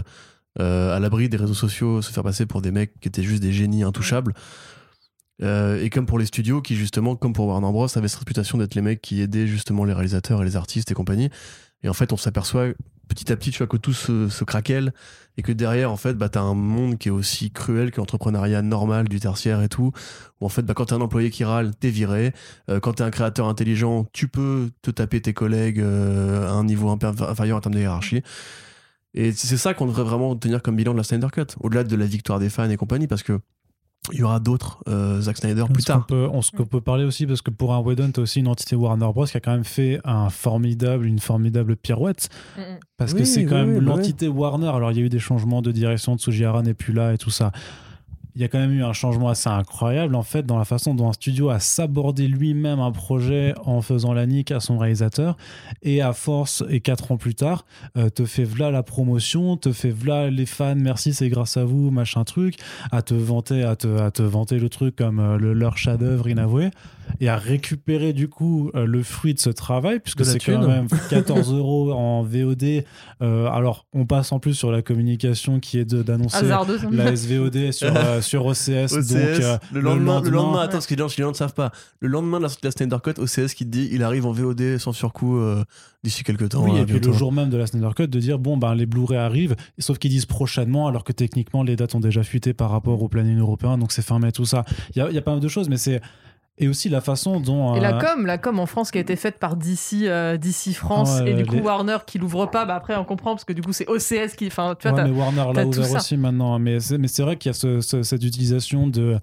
à 0.59 0.99
l'abri 1.00 1.28
des 1.28 1.36
réseaux 1.39 1.55
sociaux 1.55 2.02
se 2.02 2.12
faire 2.12 2.23
passer 2.23 2.44
pour 2.47 2.60
des 2.62 2.70
mecs 2.70 2.92
qui 3.00 3.09
étaient 3.09 3.23
juste 3.25 3.42
des 3.42 3.52
génies 3.52 3.83
intouchables. 3.83 4.34
Euh, 5.42 5.83
et 5.83 5.89
comme 5.89 6.05
pour 6.07 6.18
les 6.18 6.26
studios 6.26 6.60
qui 6.60 6.76
justement, 6.76 7.17
comme 7.17 7.33
pour 7.33 7.47
Warner 7.47 7.73
Bros, 7.73 7.86
avaient 7.97 8.09
cette 8.09 8.18
réputation 8.18 8.59
d'être 8.59 8.75
les 8.75 8.83
mecs 8.83 9.00
qui 9.00 9.23
aidaient 9.23 9.47
justement 9.47 9.84
les 9.86 9.94
réalisateurs 9.94 10.42
et 10.42 10.44
les 10.44 10.55
artistes 10.57 10.91
et 10.91 10.94
compagnie. 10.94 11.31
Et 11.83 11.89
en 11.89 11.94
fait, 11.94 12.12
on 12.12 12.17
s'aperçoit 12.17 12.68
petit 13.09 13.33
à 13.33 13.36
petit, 13.36 13.50
tu 13.50 13.59
vois, 13.59 13.67
que 13.67 13.76
tout 13.76 13.92
se, 13.92 14.28
se 14.28 14.44
craquelle 14.44 14.92
et 15.36 15.42
que 15.42 15.52
derrière, 15.52 15.91
en 15.91 15.97
fait, 15.97 16.15
bah, 16.15 16.28
t'as 16.28 16.42
un 16.42 16.55
monde 16.55 16.99
qui 16.99 17.09
est 17.09 17.10
aussi 17.10 17.50
cruel 17.50 17.91
que 17.91 17.97
l'entrepreneuriat 17.97 18.62
normal 18.62 19.09
du 19.09 19.20
tertiaire 19.20 19.62
et 19.62 19.68
tout. 19.68 19.92
Où 20.41 20.47
en 20.47 20.49
fait, 20.49 20.62
bah, 20.62 20.75
quand 20.75 20.86
t'es 20.86 20.94
un 20.94 21.00
employé 21.00 21.31
qui 21.31 21.44
râle, 21.44 21.75
t'es 21.75 21.91
viré. 21.91 22.33
Euh, 22.68 22.81
quand 22.81 22.94
t'es 22.94 23.02
un 23.02 23.10
créateur 23.10 23.49
intelligent, 23.49 24.07
tu 24.12 24.28
peux 24.28 24.70
te 24.83 24.91
taper 24.91 25.20
tes 25.20 25.33
collègues 25.33 25.81
euh, 25.81 26.49
à 26.49 26.52
un 26.52 26.65
niveau 26.65 26.89
inférieur 26.91 27.57
en 27.57 27.60
termes 27.60 27.75
de 27.75 27.81
hiérarchie. 27.81 28.23
Et 29.15 29.33
c'est 29.33 29.57
ça 29.57 29.75
qu'on 29.75 29.86
devrait 29.86 30.05
vraiment 30.05 30.36
tenir 30.36 30.62
comme 30.62 30.76
bilan 30.76 30.92
de 30.92 30.99
la 30.99 31.05
Snyder 31.05 31.28
Cut, 31.33 31.57
au-delà 31.60 31.83
de 31.83 31.97
la 31.97 32.07
victoire 32.07 32.39
des 32.39 32.49
fans 32.49 32.70
et 32.70 32.76
compagnie, 32.76 33.09
parce 33.09 33.25
que 33.25 33.41
il 34.12 34.18
y 34.18 34.22
aura 34.22 34.40
d'autres 34.40 34.82
euh, 34.88 35.20
Zack 35.20 35.36
Snyder 35.36 35.64
plus 35.72 35.84
tard. 35.84 36.06
peut, 36.06 36.28
on, 36.32 36.42
ce 36.42 36.50
qu'on 36.50 36.64
peut 36.64 36.80
parler 36.80 37.04
aussi, 37.04 37.26
parce 37.26 37.42
que 37.42 37.50
pour 37.50 37.74
un 37.74 37.80
Whedon, 37.80 38.10
t'as 38.12 38.22
aussi 38.22 38.40
une 38.40 38.48
entité 38.48 38.74
Warner 38.74 39.08
Bros. 39.12 39.26
qui 39.26 39.36
a 39.36 39.40
quand 39.40 39.52
même 39.52 39.64
fait 39.64 40.00
un 40.04 40.30
formidable, 40.30 41.06
une 41.06 41.18
formidable 41.18 41.76
pirouette. 41.76 42.28
Parce 42.96 43.14
que 43.14 43.24
c'est 43.24 43.44
quand 43.44 43.60
oui, 43.60 43.66
même 43.66 43.78
oui, 43.78 43.84
bah 43.84 43.96
l'entité 43.96 44.28
Warner. 44.28 44.68
Alors, 44.68 44.90
il 44.92 44.98
y 44.98 45.02
a 45.02 45.04
eu 45.04 45.10
des 45.10 45.18
changements 45.18 45.62
de 45.62 45.70
direction, 45.70 46.16
Tsujihara 46.16 46.62
n'est 46.62 46.74
plus 46.74 46.92
là 46.92 47.12
et 47.12 47.18
tout 47.18 47.30
ça. 47.30 47.52
Il 48.34 48.41
y 48.41 48.44
a 48.44 48.49
quand 48.49 48.59
même 48.59 48.73
eu 48.73 48.84
un 48.84 48.92
changement 48.92 49.28
assez 49.28 49.49
incroyable, 49.49 50.15
en 50.15 50.23
fait, 50.23 50.47
dans 50.47 50.59
la 50.59 50.65
façon 50.65 50.94
dont 50.94 51.09
un 51.09 51.12
studio 51.12 51.50
a 51.50 51.59
sabordé 51.59 52.28
lui-même 52.28 52.81
un 52.81 52.92
projet 52.92 53.55
en 53.65 53.83
faisant 53.83 54.12
la 54.12 54.26
nique 54.26 54.50
à 54.50 54.60
son 54.60 54.78
réalisateur. 54.78 55.36
Et 55.83 56.02
à 56.02 56.12
force, 56.12 56.65
et 56.68 56.81
quatre 56.81 57.12
ans 57.12 57.17
plus 57.17 57.34
tard, 57.34 57.65
euh, 57.97 58.09
te 58.10 58.25
fait 58.25 58.44
v'là 58.44 58.70
la 58.70 58.83
promotion, 58.83 59.57
te 59.57 59.73
fait 59.73 59.91
v'là 59.91 60.31
les 60.31 60.47
fans, 60.47 60.76
merci, 60.76 61.15
c'est 61.15 61.28
grâce 61.28 61.57
à 61.57 61.65
vous, 61.65 61.91
machin 61.91 62.25
truc, 62.25 62.57
à 62.92 63.02
te 63.02 63.15
vanter, 63.15 63.62
à 63.62 63.76
te, 63.76 64.23
vanter 64.23 64.59
le 64.59 64.68
truc 64.68 64.97
comme 64.97 65.20
euh, 65.20 65.39
le, 65.39 65.52
leur 65.52 65.76
chef-d'œuvre 65.76 66.28
inavoué, 66.28 66.70
et 67.20 67.28
à 67.28 67.36
récupérer 67.36 68.12
du 68.12 68.28
coup 68.28 68.70
euh, 68.74 68.84
le 68.86 69.02
fruit 69.02 69.34
de 69.34 69.40
ce 69.40 69.50
travail, 69.50 70.00
puisque 70.00 70.24
c'est 70.24 70.39
quand 70.39 70.66
même 70.66 70.86
14 71.10 71.52
euros 71.52 71.92
en 71.92 72.22
VOD. 72.22 72.84
Euh, 73.22 73.47
alors, 73.48 73.86
on 73.92 74.06
passe 74.06 74.32
en 74.32 74.39
plus 74.39 74.55
sur 74.55 74.70
la 74.70 74.82
communication 74.82 75.60
qui 75.60 75.78
est 75.78 75.84
de- 75.84 76.02
d'annoncer 76.02 76.47
la 76.90 77.16
SVOD 77.16 77.72
sur, 77.72 77.94
euh, 77.94 78.20
sur 78.20 78.47
OCS. 78.47 78.92
OCS, 78.92 79.08
donc, 79.08 79.18
euh, 79.18 79.58
le, 79.72 79.80
lendemain, 79.80 80.20
le 80.22 80.30
lendemain, 80.30 80.60
attends, 80.60 80.72
parce 80.72 80.86
que 80.86 80.94
les 80.94 80.98
gens, 81.00 81.06
les 81.16 81.24
gens 81.24 81.30
ne 81.30 81.34
savent 81.36 81.55
pas. 81.55 81.72
Le 82.00 82.08
lendemain 82.08 82.39
de 82.39 82.44
la 82.44 82.48
sortie 82.48 82.62
de 82.62 82.68
la 82.68 82.72
Snyder 82.72 82.97
Cut, 83.02 83.20
OCS 83.20 83.55
qui 83.55 83.64
te 83.64 83.70
dit 83.70 83.89
il 83.92 84.02
arrive 84.02 84.26
en 84.26 84.32
VOD 84.32 84.78
sans 84.78 84.92
surcoût 84.92 85.39
euh, 85.39 85.64
d'ici 86.02 86.24
quelques 86.24 86.50
temps. 86.50 86.62
Oui, 86.64 86.70
hein, 86.78 86.82
et 86.82 86.86
puis 86.86 87.00
le 87.00 87.12
jour 87.12 87.32
même 87.32 87.50
de 87.50 87.56
la 87.56 87.66
Snyder 87.66 87.90
Cut, 87.94 88.08
de 88.08 88.18
dire 88.20 88.39
bon, 88.39 88.56
ben 88.56 88.74
les 88.74 88.86
Blu-ray 88.86 89.18
arrivent, 89.18 89.56
sauf 89.78 89.98
qu'ils 89.98 90.10
disent 90.10 90.26
prochainement, 90.26 90.86
alors 90.89 91.05
que 91.05 91.12
techniquement 91.12 91.62
les 91.62 91.76
dates 91.76 91.94
ont 91.94 92.00
déjà 92.00 92.22
fuité 92.22 92.55
par 92.55 92.70
rapport 92.70 93.02
au 93.02 93.08
planning 93.08 93.39
européen, 93.39 93.78
donc 93.78 93.92
c'est 93.92 94.02
fin 94.02 94.18
mai, 94.18 94.32
tout 94.32 94.44
ça. 94.47 94.64
Il 94.94 94.98
y 94.98 95.02
a, 95.02 95.08
il 95.10 95.14
y 95.14 95.18
a 95.18 95.22
pas 95.22 95.32
mal 95.32 95.40
de 95.40 95.48
choses, 95.48 95.68
mais 95.68 95.76
c'est. 95.76 96.00
Et 96.62 96.68
aussi 96.68 96.89
la 96.90 97.00
façon 97.00 97.40
dont. 97.40 97.74
Et 97.74 97.80
la 97.80 97.97
euh, 97.97 97.98
com, 98.00 98.26
la 98.26 98.39
com 98.39 98.58
en 98.60 98.66
France 98.66 98.90
qui 98.90 98.98
a 98.98 99.00
été 99.00 99.16
faite 99.16 99.39
par 99.39 99.56
DC, 99.56 100.02
euh, 100.05 100.36
DC 100.36 100.74
France 100.74 101.20
et 101.26 101.32
du 101.32 101.42
les- 101.42 101.44
coup 101.44 101.56
Warner 101.56 101.97
qui 102.06 102.18
l'ouvre 102.18 102.47
pas, 102.47 102.66
bah 102.66 102.74
après 102.76 102.94
on 102.97 103.05
comprend 103.05 103.30
parce 103.30 103.44
que 103.44 103.52
du 103.55 103.62
coup 103.62 103.72
c'est 103.72 103.89
OCS 103.89 104.36
qui, 104.36 104.47
enfin 104.47 104.76
tu 104.78 104.86
vois, 104.86 104.97
Ouais, 104.97 105.02
t'as- 105.05 105.08
mais 105.10 105.18
Warner 105.18 105.52
l'a 105.55 105.66
ouvert 105.66 105.92
aussi 105.97 106.16
maintenant. 106.18 106.58
Mais 106.58 106.78
c'est, 106.78 106.98
mais 106.98 107.08
c'est 107.08 107.22
vrai 107.22 107.36
qu'il 107.36 107.48
y 107.48 107.55
a 107.55 107.55
ce- 107.55 107.80
ce- 107.80 108.02
cette 108.02 108.22
utilisation 108.22 108.86
de, 108.86 109.18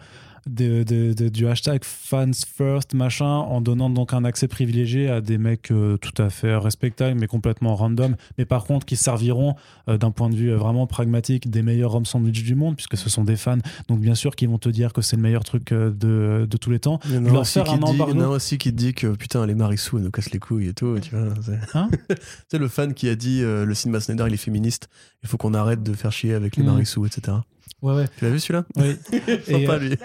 de- 0.47 0.83
de- 0.83 1.13
de- 1.13 1.29
du 1.29 1.47
hashtag 1.47 1.83
fans 1.83 2.31
first, 2.55 2.93
machin, 2.93 3.25
en 3.25 3.61
donnant 3.61 3.89
donc 3.89 4.13
un 4.13 4.23
accès 4.23 4.47
privilégié 4.47 5.09
à 5.09 5.21
des 5.21 5.37
mecs 5.37 5.71
euh, 5.71 5.97
tout 5.97 6.21
à 6.21 6.29
fait 6.29 6.55
respectables, 6.55 7.19
mais 7.19 7.27
complètement 7.27 7.75
random. 7.75 8.15
Mais 8.37 8.45
par 8.45 8.65
contre, 8.65 8.85
qui 8.85 8.95
serviront 8.95 9.55
euh, 9.89 9.97
d'un 9.97 10.11
point 10.11 10.29
de 10.29 10.35
vue 10.35 10.51
euh, 10.51 10.57
vraiment 10.57 10.87
pragmatique 10.87 11.49
des 11.49 11.61
meilleurs 11.61 11.95
home 11.95 12.05
sandwich 12.05 12.43
du 12.43 12.55
monde, 12.55 12.75
puisque 12.75 12.97
ce 12.97 13.09
sont 13.09 13.23
des 13.23 13.35
fans. 13.35 13.57
Donc 13.87 13.99
bien 13.99 14.15
sûr 14.15 14.35
qu'ils 14.35 14.49
vont 14.49 14.57
te 14.57 14.69
dire 14.69 14.93
que 14.93 15.01
c'est 15.01 15.15
le 15.15 15.21
meilleur 15.21 15.43
truc 15.43 15.73
de, 15.73 16.47
de 16.49 16.57
tous 16.57 16.69
les 16.71 16.79
temps. 16.79 16.99
Il 17.05 17.15
y 17.15 17.17
en 17.17 17.25
a 17.25 17.29
leur 17.29 17.41
aussi 17.41 17.61
qui 17.63 17.69
un 17.69 17.77
dit- 17.77 17.83
il 17.93 17.97
y 17.97 18.01
en 18.01 18.19
a 18.21 18.27
aussi 18.27 18.57
qui 18.57 18.71
te 18.71 18.77
dit 18.77 18.93
que 18.93 19.07
putain, 19.15 19.45
les 19.45 19.55
Marissou, 19.55 19.97
elles 19.97 20.03
nous 20.03 20.11
cassent 20.11 20.31
les 20.31 20.39
couilles 20.39 20.67
et 20.67 20.73
tout. 20.73 20.97
Tu 20.99 21.15
vois, 21.15 21.33
c'est 21.43 21.59
Hein 21.77 21.89
le 22.53 22.67
fan 22.67 22.93
qui 22.93 23.09
a 23.09 23.15
dit 23.15 23.41
euh, 23.43 23.65
le 23.65 23.73
cinéma 23.73 23.99
Snyder, 23.99 24.25
il 24.27 24.33
est 24.33 24.37
féministe. 24.37 24.87
Il 25.23 25.29
faut 25.29 25.37
qu'on 25.37 25.53
arrête 25.53 25.83
de 25.83 25.93
faire 25.93 26.11
chier 26.11 26.33
avec 26.33 26.55
les 26.57 26.63
Mm. 26.63 26.67
Marissou, 26.67 27.05
etc. 27.05 27.37
Ouais, 27.81 27.93
ouais. 27.95 28.05
Tu 28.17 28.25
l'as 28.25 28.31
vu 28.31 28.39
celui-là? 28.39 28.65
Oui. 28.75 28.95
Sympa 29.45 29.73
euh, 29.73 29.79
lui. 29.79 29.95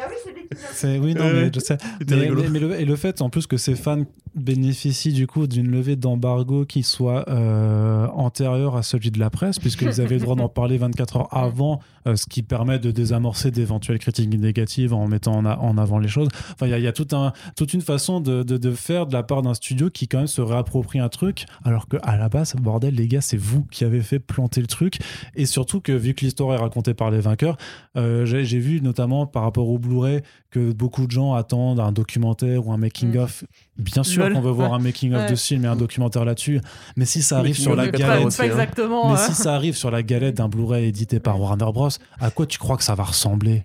C'est 0.72 0.98
oui 0.98 1.14
non 1.14 1.24
Ouais, 1.24 1.32
mais 1.44 1.50
je 1.54 1.60
sais. 1.60 1.78
Mais, 2.08 2.16
rigolo. 2.16 2.42
mais- 2.42 2.48
mais 2.50 2.58
le, 2.60 2.80
et 2.80 2.84
le 2.84 2.96
fait 2.96 3.22
en 3.22 3.30
plus 3.30 3.46
que 3.46 3.56
ces 3.56 3.74
fans 3.74 4.04
bénéficie 4.34 5.12
du 5.12 5.26
coup 5.26 5.46
d'une 5.46 5.70
levée 5.70 5.96
d'embargo 5.96 6.64
qui 6.64 6.82
soit 6.82 7.28
euh, 7.28 8.06
antérieure 8.14 8.76
à 8.76 8.82
celui 8.82 9.10
de 9.10 9.18
la 9.18 9.30
presse, 9.30 9.58
puisqu'ils 9.58 10.00
avaient 10.00 10.16
le 10.16 10.22
droit 10.22 10.36
d'en 10.36 10.48
parler 10.50 10.78
24 10.78 11.16
heures 11.16 11.36
avant, 11.36 11.80
euh, 12.06 12.16
ce 12.16 12.26
qui 12.26 12.42
permet 12.42 12.78
de 12.78 12.90
désamorcer 12.90 13.50
d'éventuelles 13.50 13.98
critiques 13.98 14.28
négatives 14.30 14.92
en 14.94 15.06
mettant 15.06 15.34
en, 15.36 15.44
a- 15.44 15.58
en 15.58 15.76
avant 15.78 15.98
les 15.98 16.08
choses. 16.08 16.28
Enfin, 16.52 16.66
il 16.66 16.70
y 16.70 16.74
a, 16.74 16.78
y 16.78 16.86
a 16.86 16.92
tout 16.92 17.08
un, 17.12 17.32
toute 17.56 17.74
une 17.74 17.80
façon 17.82 18.20
de, 18.20 18.42
de- 18.42 18.56
de 18.56 18.70
faire 18.72 19.06
de 19.06 19.12
la 19.12 19.22
part 19.22 19.42
d'un 19.42 19.54
studio 19.54 19.90
qui 19.90 20.08
quand 20.08 20.18
même 20.18 20.26
se 20.26 20.40
réapproprie 20.40 20.98
un 20.98 21.08
truc, 21.08 21.44
alors 21.64 21.86
que 21.88 21.96
à 22.02 22.16
la 22.16 22.28
base, 22.28 22.54
bordel, 22.56 22.94
les 22.94 23.08
gars, 23.08 23.20
c'est 23.20 23.36
vous 23.36 23.64
qui 23.70 23.84
avez 23.84 24.00
fait 24.00 24.18
planter 24.18 24.60
le 24.60 24.66
truc. 24.66 24.98
Et 25.34 25.46
surtout 25.46 25.80
que 25.80 25.92
vu 25.92 26.14
que 26.14 26.24
l'histoire 26.24 26.54
est 26.54 26.58
racontée 26.58 26.94
par 26.94 27.10
les 27.10 27.20
vainqueurs, 27.20 27.56
euh, 27.96 28.24
j'ai 28.24 28.58
vu 28.58 28.80
notamment 28.80 29.26
par 29.26 29.42
rapport 29.42 29.68
au 29.68 29.78
Blu-ray 29.78 30.20
que 30.50 30.72
beaucoup 30.72 31.06
de 31.06 31.10
gens 31.10 31.34
attendent 31.34 31.80
un 31.80 31.92
documentaire 31.92 32.66
ou 32.66 32.72
un 32.72 32.76
making-of. 32.76 33.44
Bien 33.78 34.02
sûr 34.02 34.30
qu'on 34.32 34.40
veut 34.40 34.50
voir 34.50 34.70
Ouais. 34.72 34.76
un 34.76 34.80
making-of 34.80 35.22
Ouais. 35.22 35.30
de 35.30 35.34
ce 35.34 35.46
film 35.46 35.64
et 35.64 35.68
un 35.68 35.76
documentaire 35.76 36.24
là-dessus. 36.24 36.60
Mais 36.96 37.06
si 37.06 37.22
ça 37.22 37.38
arrive 37.38 37.52
Making 37.52 37.62
sur 37.62 37.70
of 37.72 37.76
la 37.78 37.84
Pas, 37.90 37.98
galette 37.98 38.36
pas 38.36 38.46
exactement. 38.46 39.10
mais 39.12 39.16
si 39.18 39.32
ça 39.34 39.54
arrive 39.54 39.74
sur 39.76 39.90
la 39.90 40.02
galette 40.02 40.36
d'un 40.36 40.48
Blu-ray 40.48 40.84
édité 40.86 41.20
par 41.20 41.40
Warner 41.40 41.64
Bros, 41.72 41.88
à 42.20 42.30
quoi 42.30 42.46
tu 42.46 42.58
crois 42.58 42.76
que 42.76 42.84
ça 42.84 42.94
va 42.94 43.04
ressembler? 43.04 43.64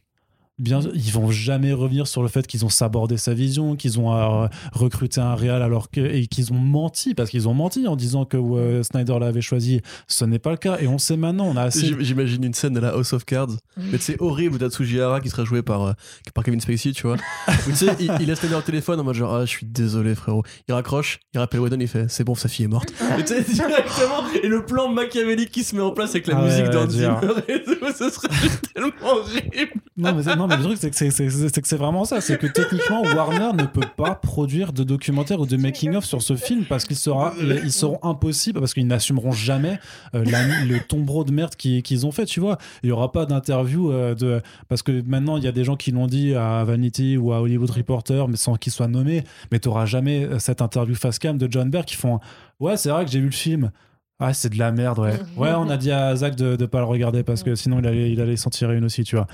Bien, 0.60 0.80
ils 0.96 1.12
vont 1.12 1.30
jamais 1.30 1.72
revenir 1.72 2.08
sur 2.08 2.24
le 2.24 2.28
fait 2.30 2.48
qu'ils 2.48 2.66
ont 2.66 2.70
sabordé 2.70 3.18
sa 3.18 3.34
vision, 3.36 3.76
qu'ils 3.76 4.00
ont 4.00 4.12
euh, 4.14 4.48
recruté 4.74 5.22
un 5.22 5.36
réal 5.36 5.62
alors 5.62 5.92
que 5.92 6.00
et 6.02 6.26
qu'ils 6.26 6.52
ont 6.52 6.58
menti 6.58 7.14
parce 7.14 7.30
qu'ils 7.30 7.48
ont 7.48 7.54
menti 7.54 7.86
en 7.88 7.96
disant 7.96 8.26
que 8.26 8.38
euh, 8.38 8.82
Snyder 8.82 9.18
l'avait 9.20 9.42
choisi. 9.42 9.82
Ce 10.08 10.26
n'est 10.26 10.40
pas 10.40 10.50
le 10.52 10.58
cas 10.58 10.78
et 10.80 10.88
on 10.88 10.98
sait 10.98 11.16
maintenant. 11.18 11.46
On 11.46 11.56
a 11.58 11.64
assez. 11.64 11.88
J'im- 11.88 11.98
J'imagine 12.00 12.44
une 12.44 12.54
scène 12.56 12.74
de 12.74 12.80
la 12.80 12.90
House 12.90 13.14
of 13.14 13.24
Cards, 13.26 13.50
mais 13.78 14.00
c'est 14.00 14.20
horrible 14.20 14.56
où 14.56 14.58
t'as 14.58 14.70
Tsujihara 14.70 15.22
qui 15.22 15.30
sera 15.30 15.46
joué 15.46 15.62
par, 15.62 15.84
euh, 15.84 15.94
par 16.34 16.44
Kevin 16.44 16.60
Spacey, 16.60 16.92
tu 16.92 17.04
vois. 17.06 17.18
Où 17.68 17.70
tu 17.72 17.76
sais, 17.76 17.96
il, 18.00 18.12
il 18.20 18.26
laisse 18.28 18.40
Snyder 18.40 18.56
au 18.56 18.62
téléphone 18.62 19.00
en 19.00 19.04
mode 19.04 19.16
genre, 19.16 19.36
ah, 19.36 19.46
je 19.46 19.50
suis 19.52 19.66
désolé, 19.68 20.16
frérot. 20.16 20.42
Il 20.68 20.74
raccroche, 20.74 21.20
il 21.36 21.40
rappelle 21.40 21.60
Whedon, 21.60 21.78
il 21.80 21.88
fait, 21.88 22.10
c'est 22.10 22.24
bon, 22.24 22.34
sa 22.34 22.50
fille 22.50 22.66
est 22.66 22.70
morte. 22.70 22.92
Et 23.20 23.24
directement, 23.24 24.24
le 24.44 24.66
plan 24.66 24.88
machiavélique 24.92 25.52
qui 25.52 25.64
se 25.64 25.76
met 25.76 25.82
en 25.82 25.92
place 25.92 26.12
avec 26.12 26.26
la 26.28 26.38
Ah 26.38 26.42
ouais, 26.44 26.48
musique 26.50 26.74
ouais. 26.74 26.90
Zimmer 26.90 27.16
et 27.48 27.64
tout, 27.64 27.76
ce 27.96 28.10
serait 28.10 28.28
tellement 28.74 28.92
horrible. 29.04 29.72
Non 29.98 30.14
mais, 30.16 30.24
c'est- 30.24 30.36
mais 30.48 30.58
le 30.58 30.64
truc 30.64 30.78
c'est 30.80 30.90
que 30.90 30.96
c'est- 30.96 31.76
vraiment 31.76 32.06
ça, 32.06 32.22
c'est 32.22 32.38
que 32.40 32.48
techniquement 32.48 33.02
Warner 33.04 33.52
ne 33.56 33.66
peut 33.66 33.88
pas 33.96 34.16
produire 34.16 34.74
de 34.74 34.84
documentaire 34.84 35.40
ou 35.40 35.46
de 35.46 35.58
making 35.58 35.96
of 35.96 36.06
sur 36.06 36.22
ce 36.22 36.36
film 36.36 36.66
parce 36.66 36.86
qu'il 36.86 36.96
sera, 36.96 37.34
ils 37.64 37.72
seront 37.72 38.00
impossibles 38.04 38.60
parce 38.60 38.74
qu'ils 38.74 38.88
n'assumeront 38.88 39.32
jamais 39.32 39.80
euh, 40.16 40.24
le 40.26 40.80
tombereau 40.80 41.24
de 41.24 41.32
merde 41.32 41.56
qu'ils 41.56 41.84
qu'ils 41.84 42.06
ont 42.06 42.12
fait, 42.12 42.26
tu 42.26 42.40
vois. 42.40 42.58
Il 42.84 42.90
y 42.90 42.92
aura 42.92 43.12
pas 43.12 43.26
d'interview 43.26 43.92
euh, 43.92 44.16
de 44.16 44.42
parce 44.68 44.82
que 44.82 45.02
maintenant 45.06 45.38
il 45.38 45.44
y 45.44 45.48
a 45.48 45.52
des 45.52 45.64
gens 45.64 45.76
qui 45.76 45.92
l'ont 45.92 46.08
dit 46.08 46.34
à 46.34 46.64
Vanity 46.64 47.18
ou 47.18 47.34
à 47.34 47.42
Hollywood 47.42 47.70
Reporter 47.70 48.28
mais 48.28 48.38
sans 48.38 48.56
qu'ils 48.56 48.72
soient 48.74 48.88
nommés, 48.88 49.24
mais 49.52 49.60
tu 49.60 49.70
jamais 49.86 50.24
euh, 50.26 50.40
cette 50.40 50.62
interview 50.62 50.96
face 50.96 51.20
cam 51.20 51.38
de 51.38 51.48
John 51.50 51.70
Bear 51.70 51.86
qui 51.86 51.96
font 51.96 52.20
ouais 52.60 52.78
c'est 52.78 52.90
vrai 52.90 53.06
que 53.06 53.12
j'ai 53.12 53.20
vu 53.20 53.26
le 53.28 53.32
film. 53.32 53.72
Ah, 54.20 54.34
c'est 54.34 54.50
de 54.50 54.58
la 54.58 54.72
merde, 54.72 54.98
ouais. 54.98 55.14
Ouais, 55.38 55.52
on 55.56 55.70
a 55.70 55.78
dit 55.78 55.92
à 55.92 56.16
Zach 56.16 56.36
de, 56.36 56.56
de 56.56 56.66
pas 56.66 56.80
le 56.80 56.86
regarder 56.86 57.22
parce 57.22 57.44
que 57.44 57.54
sinon 57.54 57.78
il 57.78 57.86
allait, 57.86 58.12
il 58.12 58.20
allait 58.20 58.36
s'en 58.36 58.50
tirer 58.50 58.76
une 58.76 58.86
aussi, 58.86 59.04
tu 59.04 59.16
vois 59.16 59.28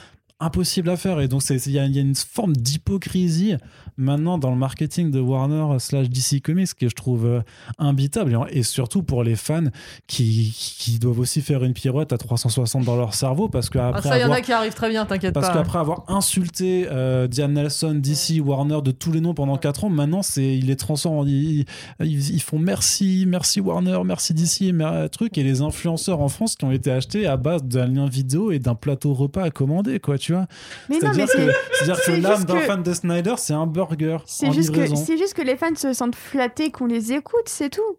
impossible 0.43 0.89
à 0.89 0.97
faire. 0.97 1.19
Et 1.21 1.27
donc 1.27 1.41
c'est- 1.41 1.65
il 1.65 1.71
y, 1.71 1.75
y 1.75 1.79
a 1.79 2.01
une 2.01 2.15
forme 2.15 2.55
d'hypocrisie 2.55 3.55
maintenant 3.97 4.37
dans 4.37 4.49
le 4.51 4.55
marketing 4.57 5.11
de 5.11 5.19
Warner 5.19 5.79
slash 5.79 6.09
DC 6.09 6.41
Comics 6.41 6.73
que 6.73 6.89
je 6.89 6.95
trouve 6.95 7.25
euh, 7.25 7.41
imbitable 7.77 8.37
et, 8.51 8.59
et 8.59 8.63
surtout 8.63 9.03
pour 9.03 9.23
les 9.23 9.35
fans 9.35 9.63
qui, 10.07 10.55
qui 10.79 10.99
doivent 10.99 11.19
aussi 11.19 11.41
faire 11.41 11.63
une 11.63 11.73
pirouette 11.73 12.13
à 12.13 12.17
360 12.17 12.83
dans 12.85 12.95
leur 12.95 13.13
cerveau 13.13 13.49
parce 13.49 13.69
que 13.69 13.77
Ah, 13.79 13.89
après 13.89 14.09
y 14.09 14.11
en 14.11 14.25
avoir- 14.25 14.37
a 14.37 14.41
qui 14.41 14.51
arrivent 14.51 14.73
très 14.73 14.89
bien, 14.89 15.05
t'inquiète 15.05 15.33
parce 15.33 15.47
pas. 15.49 15.53
qu'après 15.53 15.79
avoir 15.79 16.03
insulté 16.07 16.87
euh, 16.91 17.27
Diane 17.27 17.53
Nelson, 17.53 17.93
DC, 17.95 18.41
Warner 18.43 18.81
de 18.81 18.91
tous 18.91 19.11
les 19.11 19.21
noms 19.21 19.33
pendant 19.33 19.57
4 19.57 19.85
ans, 19.85 19.89
maintenant 19.89 20.21
c'est 20.23 20.55
il 20.57 20.67
les 20.67 20.75
transforme 20.75 21.17
en 21.17 21.25
ils, 21.25 21.65
ils- 21.99 22.29
ils 22.35 22.41
font 22.41 22.59
merci, 22.59 23.25
merci 23.27 23.61
Warner, 23.61 23.99
merci 24.05 24.33
DC, 24.33 24.71
mer- 24.73 25.09
truc 25.11 25.37
et 25.37 25.43
les 25.43 25.61
influenceurs 25.61 26.19
en 26.21 26.29
France 26.29 26.55
qui 26.55 26.65
ont 26.65 26.71
été 26.71 26.91
achetés 26.91 27.27
à 27.27 27.37
base 27.37 27.63
d'un 27.63 27.87
lien 27.87 28.07
vidéo 28.07 28.51
et 28.51 28.59
d'un 28.59 28.75
plateau 28.75 29.13
repas 29.13 29.43
à 29.43 29.51
commander 29.51 29.99
quoi, 29.99 30.17
tu 30.17 30.33
vois. 30.33 30.47
Que, 30.89 30.93
c'est. 30.95 30.99
c'est-à-dire 30.99 31.25
que 31.97 32.01
c'est 32.05 32.19
l'âme 32.21 32.43
d'un 32.45 32.53
que- 32.55 32.65
fan 32.65 32.83
de 32.83 32.93
Snyder, 32.93 33.33
c'est 33.37 33.53
un 33.53 33.67
burger 33.67 33.82
C'est 34.25 34.51
juste, 34.51 34.71
que, 34.73 34.85
c'est 34.95 35.17
juste 35.17 35.33
que 35.33 35.41
les 35.41 35.55
fans 35.55 35.75
se 35.75 35.93
sentent 35.93 36.15
flattés 36.15 36.71
qu'on 36.71 36.85
les 36.85 37.13
écoute, 37.13 37.47
c'est 37.47 37.69
tout. 37.69 37.97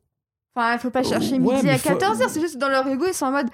Enfin, 0.56 0.74
il 0.74 0.78
faut 0.78 0.90
pas 0.90 1.02
chercher 1.02 1.32
Ouais, 1.38 1.56
midi 1.56 1.68
à 1.68 1.78
faut- 1.78 1.90
14h, 1.90 2.28
c'est 2.28 2.40
juste 2.40 2.58
dans 2.58 2.68
leur 2.68 2.86
ego, 2.86 3.06
ils 3.08 3.14
sont 3.14 3.26
en 3.26 3.32
mode 3.32 3.48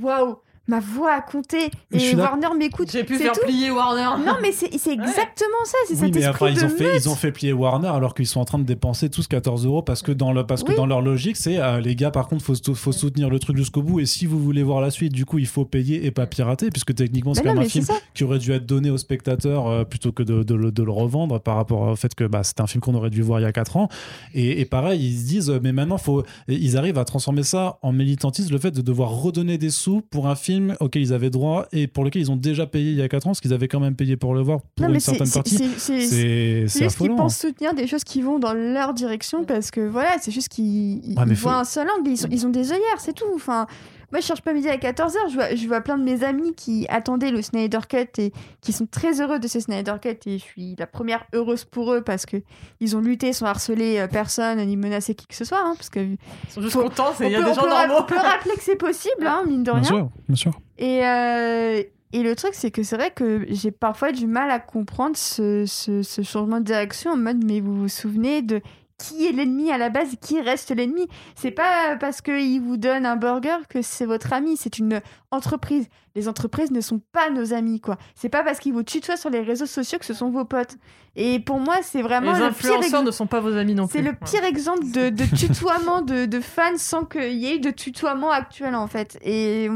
waouh, 0.00 0.36
ma 0.68 0.80
voix 0.80 1.12
a 1.12 1.20
compté 1.20 1.70
et. 1.92 2.14
Warner 2.14 2.48
m'écoute. 2.56 2.90
J'ai 2.92 3.04
pu 3.04 3.16
c'est 3.16 3.24
faire 3.24 3.32
tout. 3.32 3.40
plier 3.46 3.70
Warner. 3.70 4.22
Non, 4.24 4.34
mais 4.42 4.52
c'est 4.52 4.76
c'est 4.78 4.92
exactement 4.92 5.64
ça, 5.64 5.76
c'est 5.86 5.94
Oui, 5.94 5.98
cet 6.00 6.14
mais 6.14 6.20
esprit 6.20 6.24
après, 6.24 6.52
ils 6.52 6.58
de 6.60 6.64
ont, 6.64 6.68
fait, 6.68 6.84
meute. 6.84 7.02
ils 7.04 7.08
ont 7.08 7.14
fait 7.14 7.32
plier 7.32 7.52
Warner 7.52 7.88
alors 7.88 8.14
qu'ils 8.14 8.26
sont 8.26 8.40
en 8.40 8.44
train 8.44 8.58
de 8.58 8.64
dépenser 8.64 9.08
tous 9.10 9.26
14 9.26 9.66
euros 9.66 9.82
parce 9.82 10.02
que 10.02 10.12
dans, 10.12 10.32
le, 10.32 10.46
parce 10.46 10.62
que 10.64 10.72
dans 10.76 10.86
leur 10.86 11.00
logique, 11.00 11.36
c'est 11.36 11.58
euh, 11.58 11.80
les 11.80 11.96
gars, 11.96 12.10
par 12.10 12.28
contre, 12.28 12.44
faut, 12.44 12.54
faut 12.74 12.92
soutenir 12.92 13.30
le 13.30 13.38
truc 13.38 13.56
jusqu'au 13.56 13.82
bout 13.82 14.00
et 14.00 14.06
si 14.06 14.26
vous 14.26 14.38
voulez 14.38 14.62
voir 14.62 14.80
la 14.80 14.90
suite, 14.90 15.12
du 15.12 15.24
coup, 15.24 15.38
il 15.38 15.46
faut 15.46 15.64
payer 15.64 16.04
et 16.06 16.10
pas 16.10 16.26
pirater 16.26 16.70
puisque 16.70 16.94
techniquement, 16.94 17.34
c'est 17.34 17.42
quand 17.42 17.48
même 17.54 17.58
un 17.58 17.62
c'est 17.64 17.82
film 17.82 17.86
qui 18.14 18.24
aurait 18.24 18.38
dû 18.38 18.52
être 18.52 18.66
donné 18.66 18.90
aux 18.90 18.98
spectateurs 18.98 19.66
euh, 19.68 19.84
plutôt 19.84 20.12
que 20.12 20.22
de, 20.22 20.42
de 20.42 20.54
le- 20.54 20.72
de 20.72 20.82
le 20.82 20.90
revendre 20.92 21.40
par 21.40 21.56
rapport 21.56 21.80
au 21.82 21.96
fait 21.96 22.14
que 22.14 22.24
bah, 22.24 22.42
c'était 22.44 22.60
un 22.62 22.66
film 22.66 22.80
qu'on 22.82 22.94
aurait 22.94 23.10
dû 23.10 23.22
voir 23.22 23.40
il 23.40 23.44
y 23.44 23.46
a 23.46 23.52
4 23.52 23.76
ans. 23.76 23.88
Et, 24.34 24.60
et 24.60 24.64
pareil, 24.64 25.00
ils 25.06 25.18
se 25.18 25.26
disent, 25.26 25.60
mais 25.62 25.72
maintenant, 25.72 25.98
faut, 25.98 26.24
ils 26.46 26.76
arrivent 26.76 26.98
à 26.98 27.04
transformer 27.04 27.42
ça 27.42 27.78
en 27.82 27.92
militantisme, 27.92 28.52
le 28.52 28.58
fait 28.58 28.70
de 28.70 28.82
devoir 28.82 29.10
redonner 29.10 29.56
des 29.58 29.70
sous 29.70 30.02
pour 30.10 30.28
un 30.28 30.34
film 30.34 30.57
auquel 30.80 31.02
ils 31.02 31.12
avaient 31.12 31.30
droit 31.30 31.66
et 31.72 31.86
pour 31.86 32.04
lequel 32.04 32.22
ils 32.22 32.30
ont 32.30 32.36
déjà 32.36 32.66
payé 32.66 32.90
il 32.92 32.96
y 32.96 33.02
a 33.02 33.08
4 33.08 33.26
ans, 33.26 33.30
parce 33.30 33.40
qu'ils 33.40 33.52
avaient 33.52 33.68
quand 33.68 33.80
même 33.80 33.94
payé 33.96 34.16
pour 34.16 34.34
le 34.34 34.40
voir 34.42 34.60
pour 34.76 34.86
Non, 34.88 34.94
une 34.94 35.00
certaine 35.00 35.30
partie. 35.30 35.56
c'est- 35.78 36.66
juste 36.68 36.98
qu'ils 36.98 37.14
pensent 37.14 37.38
soutenir 37.38 37.74
des 37.74 37.86
choses 37.86 38.04
qui 38.04 38.22
vont 38.22 38.38
dans 38.38 38.52
leur 38.54 38.94
direction 38.94 39.44
parce 39.44 39.70
que 39.70 39.80
voilà, 39.86 40.16
c'est 40.20 40.30
juste 40.30 40.48
qu'ils 40.48 41.00
ils 41.04 41.18
Ouais, 41.18 41.24
voient 41.26 41.34
faut- 41.34 41.48
un 41.60 41.64
seul 41.64 41.86
angle, 41.98 42.10
ils, 42.10 42.32
ils 42.32 42.46
ont 42.46 42.50
des 42.50 42.70
œillères, 42.72 42.98
c'est 43.00 43.12
tout. 43.14 43.24
Enfin, 43.34 43.66
moi 44.10 44.20
je 44.20 44.26
cherche 44.26 44.40
pas 44.42 44.52
midi 44.52 44.68
à 44.68 44.76
14h, 44.76 45.12
je 45.30 45.34
vois, 45.34 45.54
je 45.54 45.66
vois 45.66 45.80
plein 45.80 45.98
de 45.98 46.02
mes 46.04 46.24
amis 46.24 46.54
qui 46.54 46.86
attendaient 46.88 47.30
le 47.30 47.42
Snyder 47.42 47.80
Cut 47.88 48.08
et 48.20 48.32
qui 48.60 48.72
sont 48.72 48.86
très 48.86 49.20
heureux 49.20 49.38
de 49.38 49.48
ce 49.48 49.60
Snyder 49.60 49.94
Cut 50.00 50.16
et 50.26 50.38
je 50.38 50.42
suis 50.44 50.74
la 50.78 50.86
première 50.86 51.24
heureuse 51.34 51.64
pour 51.64 51.92
eux 51.92 52.00
parce 52.02 52.24
que 52.26 52.38
ils 52.80 52.96
ont 52.96 53.00
lutté 53.00 53.32
sans 53.32 53.46
harceler 53.46 53.98
euh, 53.98 54.06
personne 54.08 54.58
ni 54.64 54.76
menacer 54.76 55.14
qui 55.14 55.26
que 55.26 55.34
ce 55.34 55.44
soit. 55.44 55.60
hein, 55.60 55.74
parce 55.76 55.90
que 55.90 56.00
Ils 56.00 56.18
sont 56.48 56.60
juste 56.62 56.72
Faut- 56.74 56.82
contents, 56.82 57.12
il 57.20 57.28
y 57.30 57.36
a 57.36 57.40
peut, 57.40 57.44
des 57.48 57.54
gens 57.54 57.66
normaux. 57.68 57.94
on 58.00 58.02
peut 58.04 58.16
rappeler 58.16 58.54
que 58.54 58.62
c'est 58.62 58.76
possible, 58.76 59.26
hein, 59.26 59.42
mine 59.46 59.62
de 59.62 59.70
Bien 59.72 59.80
rien. 59.80 59.88
sûr, 59.88 60.08
bien 60.28 60.36
sûr. 60.36 60.52
Et, 60.78 61.04
euh, 61.04 61.82
et 62.12 62.22
le 62.22 62.34
truc, 62.34 62.52
c'est 62.54 62.70
que 62.70 62.82
c'est 62.82 62.96
vrai 62.96 63.10
que 63.10 63.44
j'ai 63.50 63.70
parfois 63.70 64.12
du 64.12 64.26
mal 64.26 64.50
à 64.50 64.58
comprendre 64.60 65.16
ce, 65.16 65.64
ce- 65.66 66.02
ce 66.02 66.22
changement 66.22 66.60
de 66.60 66.64
direction 66.64 67.10
en 67.10 67.16
mode, 67.18 67.44
mais 67.44 67.60
vous 67.60 67.76
vous 67.76 67.88
souvenez 67.88 68.40
de 68.40 68.62
qui 68.98 69.26
est 69.26 69.32
l'ennemi 69.32 69.70
à 69.70 69.78
la 69.78 69.90
base 69.90 70.14
et 70.14 70.16
qui 70.16 70.40
reste 70.40 70.70
l'ennemi 70.74 71.06
C'est 71.36 71.52
pas 71.52 71.96
parce 71.96 72.20
qu'il 72.20 72.60
vous 72.60 72.76
donne 72.76 73.06
un 73.06 73.16
burger 73.16 73.56
que 73.68 73.80
c'est 73.80 74.06
votre 74.06 74.32
ami, 74.32 74.56
c'est 74.56 74.78
une 74.78 75.00
entreprise. 75.30 75.86
Les 76.16 76.28
entreprises 76.28 76.72
ne 76.72 76.80
sont 76.80 77.00
pas 77.12 77.30
nos 77.30 77.52
amis, 77.54 77.80
quoi. 77.80 77.96
C'est 78.16 78.28
pas 78.28 78.42
parce 78.42 78.58
qu'ils 78.58 78.72
vous 78.72 78.82
tutoient 78.82 79.16
sur 79.16 79.30
les 79.30 79.40
réseaux 79.40 79.66
sociaux 79.66 79.98
que 79.98 80.04
ce 80.04 80.14
sont 80.14 80.30
vos 80.30 80.44
potes. 80.44 80.76
Et 81.14 81.38
pour 81.38 81.60
moi, 81.60 81.76
c'est 81.82 82.02
vraiment 82.02 82.32
Les 82.32 82.42
influenceurs 82.42 83.04
ne 83.04 83.12
sont 83.12 83.26
pas 83.28 83.40
vos 83.40 83.56
amis 83.56 83.74
non 83.74 83.86
plus. 83.86 83.98
C'est 83.98 84.04
le 84.04 84.14
pire 84.14 84.44
exemple 84.44 84.90
de, 84.90 85.10
de 85.10 85.24
tutoiement 85.36 86.02
de, 86.02 86.26
de 86.26 86.40
fans 86.40 86.76
sans 86.76 87.04
qu'il 87.04 87.34
y 87.34 87.46
ait 87.46 87.56
eu 87.56 87.60
de 87.60 87.70
tutoiement 87.70 88.32
actuel 88.32 88.74
en 88.74 88.88
fait. 88.88 89.16
Et 89.22 89.70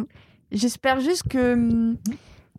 j'espère 0.51 1.01
juste 1.01 1.29
que, 1.29 1.95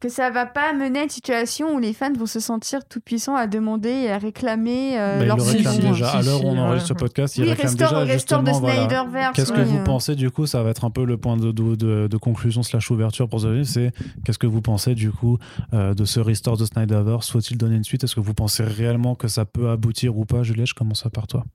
que 0.03 0.09
ça 0.09 0.29
va 0.29 0.45
pas 0.45 0.73
mener 0.73 0.99
à 0.99 1.03
une 1.03 1.09
situation 1.09 1.73
où 1.75 1.79
les 1.79 1.93
fans 1.93 2.11
vont 2.13 2.25
se 2.25 2.39
sentir 2.41 2.85
tout 2.85 2.99
puissants 2.99 3.35
à 3.37 3.47
demander 3.47 3.89
et 3.89 4.11
à 4.11 4.17
réclamer 4.17 4.99
euh, 4.99 5.17
Bah, 5.19 5.23
il 5.23 5.27
leur 5.27 5.37
le 5.37 5.43
réclame 5.43 5.73
si, 5.73 5.79
déjà. 5.79 6.09
si, 6.11 6.17
à 6.17 6.21
l'heure 6.21 6.39
si, 6.39 6.45
où 6.45 6.49
on 6.49 6.57
enregistre 6.57 6.89
ce 6.89 6.93
podcast, 6.93 7.37
il 7.37 7.43
Oui, 7.43 7.49
réclame 7.51 7.67
restore, 7.71 7.89
déjà 7.89 8.05
de 8.05 8.11
justement. 8.11 8.59
voilà. 8.59 9.31
Qu'est-ce 9.33 9.53
que 9.53 9.59
oui, 9.61 9.65
vous 9.65 9.77
euh. 9.77 9.83
pensez 9.83 10.15
du 10.15 10.29
coup 10.29 10.45
Ça 10.45 10.61
va 10.61 10.71
être 10.71 10.83
un 10.83 10.89
peu 10.91 11.05
le 11.05 11.15
point 11.17 11.37
de, 11.37 11.51
de, 11.53 11.75
de- 11.75 12.07
de 12.07 12.17
conclusion 12.17 12.63
slash 12.63 12.91
ouverture 12.91 13.29
pour 13.29 13.39
ce 13.39 13.47
livre. 13.47 13.65
C'est 13.65 13.91
qu'est-ce 14.25 14.37
que 14.39 14.45
vous 14.47 14.61
pensez 14.61 14.93
du 14.93 15.09
coup 15.11 15.37
euh, 15.73 15.93
de 15.93 16.03
ce 16.05 16.19
restore 16.19 16.57
de 16.57 16.65
Snyderverse? 16.65 17.31
Faut-il 17.31 17.57
donner 17.57 17.77
une 17.77 17.83
suite? 17.85 18.03
Est-ce 18.03 18.15
que 18.15 18.19
vous 18.19 18.33
pensez 18.33 18.63
réellement 18.63 19.15
que 19.15 19.29
ça 19.29 19.45
peut 19.45 19.69
aboutir 19.69 20.17
ou 20.17 20.25
pas? 20.25 20.43
Juliette, 20.43 20.67
je 20.67 20.73
commence 20.73 21.05
par 21.13 21.27
toi. 21.27 21.45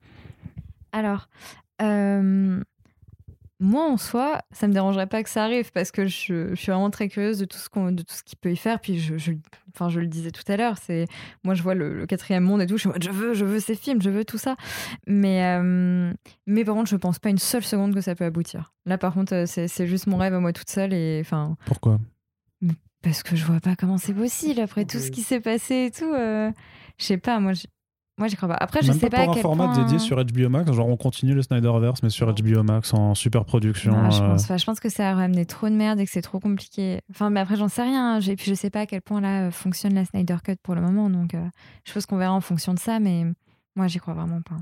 Alors, 0.91 1.27
euh, 1.81 2.59
moi 3.59 3.83
en 3.89 3.97
soi, 3.97 4.41
ça 4.51 4.67
me 4.67 4.73
dérangerait 4.73 5.07
pas 5.07 5.21
que 5.23 5.29
ça 5.29 5.43
arrive 5.43 5.71
parce 5.73 5.91
que 5.91 6.05
je, 6.07 6.49
je 6.49 6.55
suis 6.55 6.71
vraiment 6.71 6.89
très 6.89 7.09
curieuse 7.09 7.39
de 7.39 7.45
tout 7.45 7.57
ce 7.57 7.69
qu'on, 7.69 7.91
de 7.91 8.03
tout 8.03 8.13
ce 8.15 8.23
qu'il 8.23 8.37
peut 8.37 8.51
y 8.51 8.55
faire. 8.55 8.79
Puis 8.79 8.99
je, 8.99 9.17
je- 9.17 9.33
enfin, 9.75 9.89
je 9.89 9.99
le 9.99 10.07
disais 10.07 10.31
tout 10.31 10.49
à 10.49 10.55
l'heure, 10.57 10.77
c'est 10.81 11.07
moi 11.43 11.53
je 11.55 11.61
vois 11.63 11.75
le, 11.75 11.93
le 11.97 12.05
quatrième 12.05 12.43
monde 12.43 12.61
et 12.61 12.67
tout, 12.67 12.75
je 12.77 12.81
suis 12.81 12.89
en 12.89 12.93
mode, 12.93 13.03
je 13.03 13.09
veux, 13.11 13.33
je 13.33 13.43
veux 13.45 13.59
ces 13.59 13.75
films, 13.75 14.01
je 14.01 14.09
veux 14.09 14.23
tout 14.23 14.37
ça. 14.37 14.55
Mais, 15.07 15.43
euh, 15.43 16.13
mais 16.47 16.63
par 16.63 16.75
contre, 16.75 16.89
je 16.89 16.95
pense 16.95 17.19
pas 17.19 17.29
une 17.29 17.37
seule 17.37 17.63
seconde 17.63 17.93
que 17.93 18.01
ça 18.01 18.15
peut 18.15 18.25
aboutir. 18.25 18.73
Là, 18.85 18.97
par 18.97 19.13
contre, 19.13 19.33
euh, 19.33 19.45
c'est, 19.45 19.87
juste 19.87 20.07
mon 20.07 20.17
rêve 20.17 20.33
à 20.33 20.39
moi 20.39 20.53
toute 20.53 20.69
seule 20.69 20.93
et 20.93 21.19
enfin 21.21 21.57
Pourquoi? 21.65 21.99
parce 23.01 23.23
que 23.23 23.35
je 23.37 23.45
vois 23.45 23.61
pas 23.61 23.75
comment 23.77 23.97
c'est 23.97 24.13
possible 24.13 24.59
après 24.59 24.83
tout 24.83 24.99
ce 24.99 25.09
qui 25.09 25.21
s'est 25.21 25.39
passé 25.39 25.85
et 25.85 25.91
tout. 25.91 26.13
euh, 26.13 26.51
je 26.97 27.05
sais 27.05 27.17
pas, 27.17 27.39
moi, 27.39 27.53
moi 28.19 28.27
j'y 28.27 28.35
crois 28.35 28.49
pas. 28.49 28.57
Après, 28.59 28.81
je 28.83 28.91
sais 28.91 29.09
pas 29.09 29.17
pas, 29.17 29.23
pour 29.25 29.35
à 29.35 29.39
un 29.39 29.41
format 29.41 29.65
point... 29.69 29.83
dédié 29.83 29.97
sur 29.97 30.23
HBO 30.23 30.49
Max, 30.49 30.71
genre 30.71 30.87
on 30.87 30.97
continue 30.97 31.33
le 31.33 31.41
Snyderverse 31.41 32.03
mais 32.03 32.09
sur 32.09 32.31
HBO 32.31 32.63
Max 32.63 32.93
en 32.93 33.15
super 33.15 33.45
production. 33.45 34.11
Je 34.11 34.21
euh, 34.21 34.27
pense. 34.27 34.47
Je 34.57 34.65
pense 34.65 34.79
que 34.79 34.89
ça 34.89 35.09
a 35.09 35.15
ramené 35.15 35.45
trop 35.45 35.69
de 35.69 35.73
merde 35.75 35.99
et 35.99 36.05
que 36.05 36.11
c'est 36.11 36.21
trop 36.21 36.39
compliqué. 36.39 36.99
Enfin, 37.09 37.29
mais 37.29 37.39
après, 37.39 37.55
j'en 37.55 37.69
sais 37.69 37.81
rien. 37.83 38.15
hein. 38.15 38.19
J'ai- 38.19 38.35
puis 38.35 38.45
je 38.51 38.55
sais 38.55 38.69
pas 38.69 38.81
à 38.81 38.85
quel 38.85 39.01
point 39.01 39.21
là 39.21 39.47
euh, 39.47 39.51
fonctionne 39.51 39.93
la 39.93 40.05
Snyder 40.05 40.37
Cut 40.43 40.57
pour 40.61 40.75
le 40.75 40.81
moment. 40.81 41.09
Donc, 41.09 41.33
euh, 41.33 41.43
je 41.85 41.93
pense 41.93 42.05
qu'on 42.05 42.17
verra 42.17 42.33
en 42.33 42.41
fonction 42.41 42.73
de 42.73 42.79
ça. 42.79 42.99
Mais 42.99 43.25
moi, 43.75 43.87
j'y 43.87 43.99
crois 43.99 44.13
vraiment 44.13 44.41
pas. 44.41 44.57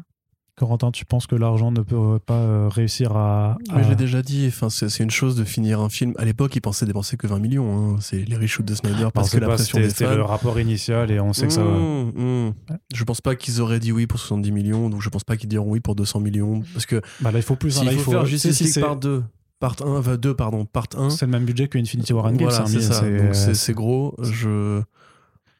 Corentin, 0.58 0.90
tu 0.92 1.06
penses 1.06 1.28
que 1.28 1.36
l'argent 1.36 1.72
ne 1.72 1.82
peut 1.82 2.18
pas 2.26 2.34
euh, 2.40 2.68
réussir 2.68 3.16
à. 3.16 3.58
Mais 3.72 3.82
à- 3.82 3.84
je 3.84 3.90
l'ai 3.90 3.96
déjà 3.96 4.24
dit, 4.24 4.46
enfin, 4.48 4.70
c'est 4.72 5.04
une 5.04 5.12
chose 5.12 5.36
de 5.36 5.44
finir 5.44 5.80
un 5.80 5.90
film. 5.90 6.14
À 6.18 6.26
l'époque, 6.26 6.56
ils 6.56 6.62
pensaient 6.62 6.88
dépenser 6.88 7.16
que 7.16 7.28
20 7.28 7.38
millions. 7.40 7.94
hein. 7.94 7.98
C'est 8.02 8.26
les 8.28 8.36
reshoots 8.36 8.66
de 8.66 8.74
Snyder 8.74 8.98
Alors, 8.98 9.12
parce 9.12 9.30
que 9.30 9.38
la 9.38 9.48
pas- 9.48 9.54
pression 9.54 9.78
des 9.78 9.90
c'était 9.92 10.16
le 10.16 10.24
rapport 10.24 10.60
initial 10.60 11.12
et 11.12 11.20
on 11.20 11.32
sait 11.34 11.46
que 11.46 11.54
ça. 11.54 11.64
Mmh, 11.64 12.12
mmh. 12.48 12.54
Je 12.96 13.04
pense 13.04 13.22
pas 13.22 13.36
qu'ils 13.36 13.62
auraient 13.62 13.80
dit 13.80 13.92
oui 13.92 14.08
pour 14.08 14.20
70 14.20 14.52
millions, 14.52 14.90
donc 14.90 15.02
je 15.04 15.10
pense 15.10 15.24
pas 15.24 15.38
qu'ils 15.38 15.50
diront 15.50 15.70
oui 15.70 15.80
pour 15.80 15.94
200 15.96 16.22
millions. 16.22 16.64
Parce 16.74 16.88
que 16.88 17.02
Bah 17.22 17.32
là, 17.32 17.38
il 17.38 17.44
faut 17.44 17.56
plus. 17.56 17.78
hein, 17.78 17.82
s'il 17.82 17.86
là, 17.90 17.94
il 17.94 18.00
faut, 18.00 18.12
faire 18.12 18.26
si, 18.26 18.32
Justice 18.32 18.58
si, 18.58 18.64
League 18.64 18.80
par 18.82 18.96
2, 18.96 19.24
part 19.60 19.76
1, 19.86 19.86
enfin 20.00 20.18
2, 20.18 20.34
pardon, 20.34 20.66
part 20.66 20.88
1. 20.98 21.12
C'est 21.12 21.26
le 21.28 21.32
même 21.34 21.46
budget 21.46 21.68
que 21.68 21.78
Infinity 21.78 22.14
War 22.14 22.26
Endgame. 22.26 22.50
Voilà, 22.50 22.66
c'est 22.66 22.82
ça. 22.82 23.02
Donc 23.02 23.36
c'est 23.36 23.54
c'est 23.54 23.74
gros. 23.74 24.16
Je... 24.24 24.82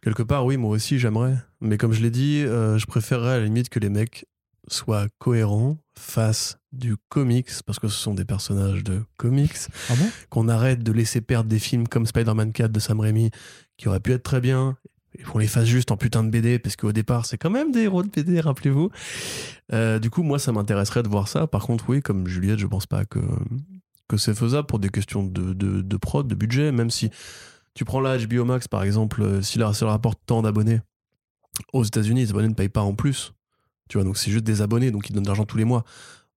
Quelque 0.02 0.24
part, 0.24 0.44
oui, 0.46 0.58
moi 0.58 0.72
aussi, 0.72 0.98
j'aimerais. 0.98 1.36
Mais 1.62 1.78
comme 1.78 1.94
je 1.94 2.02
l'ai 2.02 2.12
dit, 2.12 2.42
euh, 2.44 2.78
je 2.80 2.86
préférerais 2.88 3.34
à 3.34 3.38
la 3.38 3.44
limite 3.46 3.70
que 3.70 3.78
les 3.80 3.90
mecs 3.90 4.26
soient 4.70 5.08
cohérents 5.20 5.78
face 5.98 6.60
du 6.72 6.96
comics, 7.10 7.50
parce 7.66 7.80
que 7.80 7.88
ce 7.88 7.98
sont 7.98 8.14
des 8.14 8.26
personnages 8.26 8.84
de 8.84 9.02
comics, 9.18 9.56
Ah 9.90 9.96
bon? 9.96 10.10
qu'on 10.30 10.48
arrête 10.50 10.84
de 10.84 10.92
laisser 10.92 11.22
perdre 11.22 11.50
des 11.50 11.60
films 11.60 11.88
comme 11.88 12.06
Spider-Man 12.06 12.52
4 12.52 12.72
de 12.72 12.80
Sam 12.80 13.00
Raimi, 13.00 13.32
qui 13.78 13.88
auraient 13.88 14.00
pu 14.00 14.12
être 14.12 14.24
très 14.24 14.42
bien, 14.42 14.78
et 15.18 15.24
qu'on 15.24 15.40
les 15.40 15.48
fasse 15.48 15.66
juste 15.66 15.92
en 15.92 15.98
putain 15.98 16.24
de 16.24 16.30
BD, 16.30 16.60
parce 16.60 16.76
qu'au 16.76 16.92
départ, 16.92 17.26
c'est 17.26 17.38
quand 17.38 17.50
même 17.50 17.72
des 17.72 17.84
héros 17.84 18.04
de 18.04 18.10
BD, 18.10 18.40
rappelez-vous. 18.40 18.90
Euh, 19.74 19.98
du 20.00 20.10
coup, 20.10 20.22
moi, 20.22 20.38
ça 20.38 20.52
m'intéresserait 20.52 21.02
de 21.04 21.08
voir 21.08 21.28
ça. 21.28 21.48
Par 21.48 21.66
contre, 21.66 21.90
oui, 21.90 22.02
comme 22.02 22.28
Juliette, 22.28 22.60
je 22.60 22.68
pense 22.68 22.86
pas 22.86 23.06
que, 23.06 23.20
que 24.08 24.18
c'est 24.18 24.36
faisable 24.36 24.68
pour 24.68 24.80
des 24.80 24.90
questions 24.90 25.24
de, 25.24 25.54
de, 25.54 25.82
de 25.82 25.98
prod, 25.98 26.28
de 26.28 26.36
budget, 26.36 26.72
même 26.72 26.92
si 26.92 27.10
tu 27.74 27.86
prends 27.86 28.00
là 28.02 28.18
HBO 28.18 28.46
Max, 28.46 28.68
par 28.68 28.84
exemple, 28.84 29.22
euh, 29.24 29.42
si 29.42 29.58
la- 29.58 29.74
si 29.74 29.84
elle 29.84 29.90
rapporte 29.90 30.20
tant 30.26 30.42
d'abonnés 30.42 30.82
aux 31.74 31.84
États-Unis, 31.84 32.22
les 32.22 32.30
abonnés 32.30 32.50
ne 32.50 32.54
payent 32.54 32.70
pas 32.70 32.82
en 32.82 32.94
plus. 32.94 33.34
Tu 33.88 33.98
vois, 33.98 34.04
donc 34.06 34.18
c'est 34.18 34.32
juste 34.32 34.44
des 34.46 34.62
abonnés, 34.62 34.92
donc 34.92 35.10
ils 35.10 35.14
donnent 35.14 35.24
de 35.24 35.28
l'argent 35.28 35.46
tous 35.46 35.58
les 35.58 35.66
mois. 35.66 35.84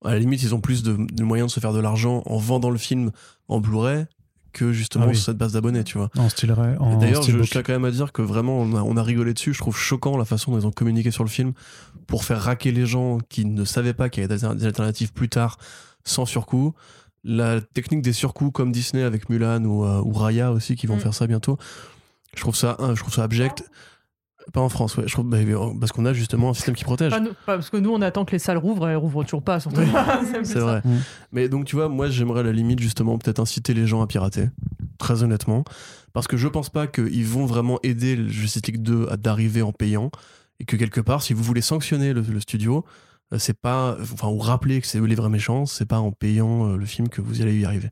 À 0.04 0.12
la 0.12 0.18
limite, 0.18 0.42
ils 0.42 0.54
ont 0.54 0.60
plus 0.60 0.82
de, 0.82 0.96
de 1.12 1.24
moyens 1.24 1.50
de 1.50 1.54
se 1.54 1.60
faire 1.60 1.72
de 1.72 1.80
l'argent 1.80 2.22
en 2.26 2.38
vendant 2.38 2.70
le 2.70 2.78
film 2.78 3.10
en 3.48 3.60
Blu-ray 3.60 4.06
que 4.52 4.72
justement 4.72 5.04
Ah 5.04 5.10
oui. 5.10 5.14
sur 5.16 5.26
cette 5.26 5.36
base 5.36 5.52
d'abonnés, 5.52 5.84
tu 5.84 5.98
vois. 5.98 6.10
En 6.16 6.28
style. 6.28 6.54
D'ailleurs, 6.98 7.22
je, 7.22 7.38
tiens 7.42 7.62
quand 7.62 7.72
même 7.72 7.84
à 7.84 7.90
dire 7.90 8.10
que 8.12 8.22
vraiment, 8.22 8.58
on 8.60 8.74
a, 8.76 8.82
on 8.82 8.96
a 8.96 9.02
rigolé 9.02 9.32
dessus. 9.34 9.52
Je 9.52 9.58
trouve 9.58 9.76
choquant 9.76 10.16
la 10.16 10.24
façon 10.24 10.50
dont 10.52 10.58
ils 10.58 10.66
ont 10.66 10.72
communiqué 10.72 11.10
sur 11.10 11.22
le 11.22 11.28
film 11.30 11.52
pour 12.06 12.24
faire 12.24 12.40
raquer 12.40 12.72
les 12.72 12.86
gens 12.86 13.18
qui 13.28 13.44
ne 13.44 13.64
savaient 13.64 13.94
pas 13.94 14.08
qu'il 14.08 14.22
y 14.22 14.24
avait 14.26 14.36
des 14.38 14.54
des 14.56 14.64
alternatives 14.66 15.12
plus 15.12 15.28
tard 15.28 15.56
sans 16.04 16.24
surcoût. 16.26 16.74
La 17.22 17.60
technique 17.60 18.00
des 18.02 18.14
surcoûts 18.14 18.50
comme 18.50 18.72
Disney 18.72 19.02
avec 19.02 19.28
Mulan 19.28 19.62
ou, 19.66 19.84
euh, 19.84 20.00
ou 20.02 20.12
Raya 20.14 20.50
aussi 20.52 20.74
qui 20.74 20.86
vont 20.86 20.96
Mm. 20.96 21.00
faire 21.00 21.14
ça 21.14 21.26
bientôt. 21.26 21.58
Je 22.34 22.40
trouve 22.40 22.56
ça, 22.56 22.76
hein, 22.80 22.94
je 22.94 23.00
trouve 23.00 23.12
ça 23.12 23.22
abject. 23.24 23.62
Pas 24.52 24.60
en 24.60 24.68
France, 24.68 24.96
ouais. 24.96 25.04
Je 25.06 25.12
trouve, 25.12 25.28
bah, 25.28 25.38
parce 25.78 25.92
qu'on 25.92 26.06
a 26.06 26.12
justement 26.12 26.50
un 26.50 26.54
système 26.54 26.74
qui 26.74 26.84
protège. 26.84 27.10
Pas 27.12 27.20
nous- 27.20 27.30
pas- 27.46 27.54
parce 27.56 27.70
que 27.70 27.76
nous, 27.76 27.90
on 27.90 28.00
attend 28.02 28.24
que 28.24 28.32
les 28.32 28.38
salles 28.38 28.56
rouvrent 28.58 28.88
et 28.88 28.92
elles 28.92 28.96
rouvrent 28.96 29.22
toujours 29.24 29.42
pas, 29.42 29.60
surtout. 29.60 29.80
C'est 30.44 30.58
vrai. 30.58 30.80
Mm. 30.84 30.96
Mais 31.32 31.48
donc, 31.48 31.66
tu 31.66 31.76
vois, 31.76 31.88
moi, 31.88 32.08
j'aimerais 32.08 32.40
à 32.40 32.42
la 32.44 32.52
limite, 32.52 32.80
justement, 32.80 33.16
peut-être 33.18 33.38
inciter 33.38 33.74
les 33.74 33.86
gens 33.86 34.02
à 34.02 34.06
pirater. 34.06 34.48
Très 34.98 35.22
honnêtement. 35.22 35.64
Parce 36.12 36.26
que 36.26 36.36
je 36.36 36.48
pense 36.48 36.70
pas 36.70 36.86
qu'ils 36.86 37.26
vont 37.26 37.46
vraiment 37.46 37.78
aider 37.82 38.16
le 38.16 38.28
Justice 38.28 38.66
League 38.66 38.82
2 38.82 39.06
à 39.10 39.16
d'arriver 39.16 39.62
en 39.62 39.72
payant. 39.72 40.10
Et 40.58 40.64
que 40.64 40.76
quelque 40.76 41.00
part, 41.00 41.22
si 41.22 41.32
vous 41.32 41.42
voulez 41.42 41.62
sanctionner 41.62 42.12
le, 42.12 42.20
le 42.22 42.40
studio, 42.40 42.84
euh, 43.32 43.38
c'est 43.38 43.58
pas. 43.58 43.96
Enfin, 44.00 44.28
ou 44.28 44.38
rappeler 44.38 44.80
que 44.80 44.86
c'est 44.86 44.98
eux 44.98 45.04
les 45.06 45.14
vrais 45.14 45.28
méchants, 45.30 45.64
c'est 45.66 45.86
pas 45.86 46.00
en 46.00 46.12
payant 46.12 46.66
euh, 46.72 46.76
le 46.76 46.84
film 46.86 47.08
que 47.08 47.20
vous 47.20 47.40
allez 47.40 47.58
y 47.60 47.64
arriver. 47.64 47.90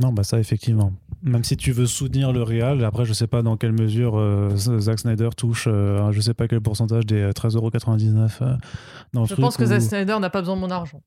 Non, 0.00 0.12
bah 0.12 0.24
ça, 0.24 0.38
effectivement. 0.40 0.92
Même 1.22 1.44
si 1.44 1.56
tu 1.56 1.72
veux 1.72 1.86
soutenir 1.86 2.32
le 2.32 2.42
Real, 2.42 2.82
après, 2.84 3.04
je 3.04 3.12
sais 3.12 3.26
pas 3.26 3.42
dans 3.42 3.56
quelle 3.58 3.72
mesure 3.72 4.18
euh, 4.18 4.56
Zack 4.56 5.00
Snyder 5.00 5.28
touche, 5.36 5.66
euh, 5.68 6.10
je 6.12 6.20
sais 6.20 6.32
pas 6.32 6.48
quel 6.48 6.60
pourcentage 6.62 7.04
des 7.04 7.20
euh, 7.20 7.32
13,99€ 7.32 8.38
euh, 8.42 8.56
dans 9.12 9.20
le 9.22 9.26
Je 9.26 9.34
truc. 9.34 9.44
pense 9.44 9.56
que 9.58 9.66
Zack 9.66 9.82
Snyder 9.82 10.18
n'a 10.18 10.30
pas 10.30 10.40
besoin 10.40 10.56
de 10.56 10.60
mon 10.62 10.70
argent. 10.70 11.02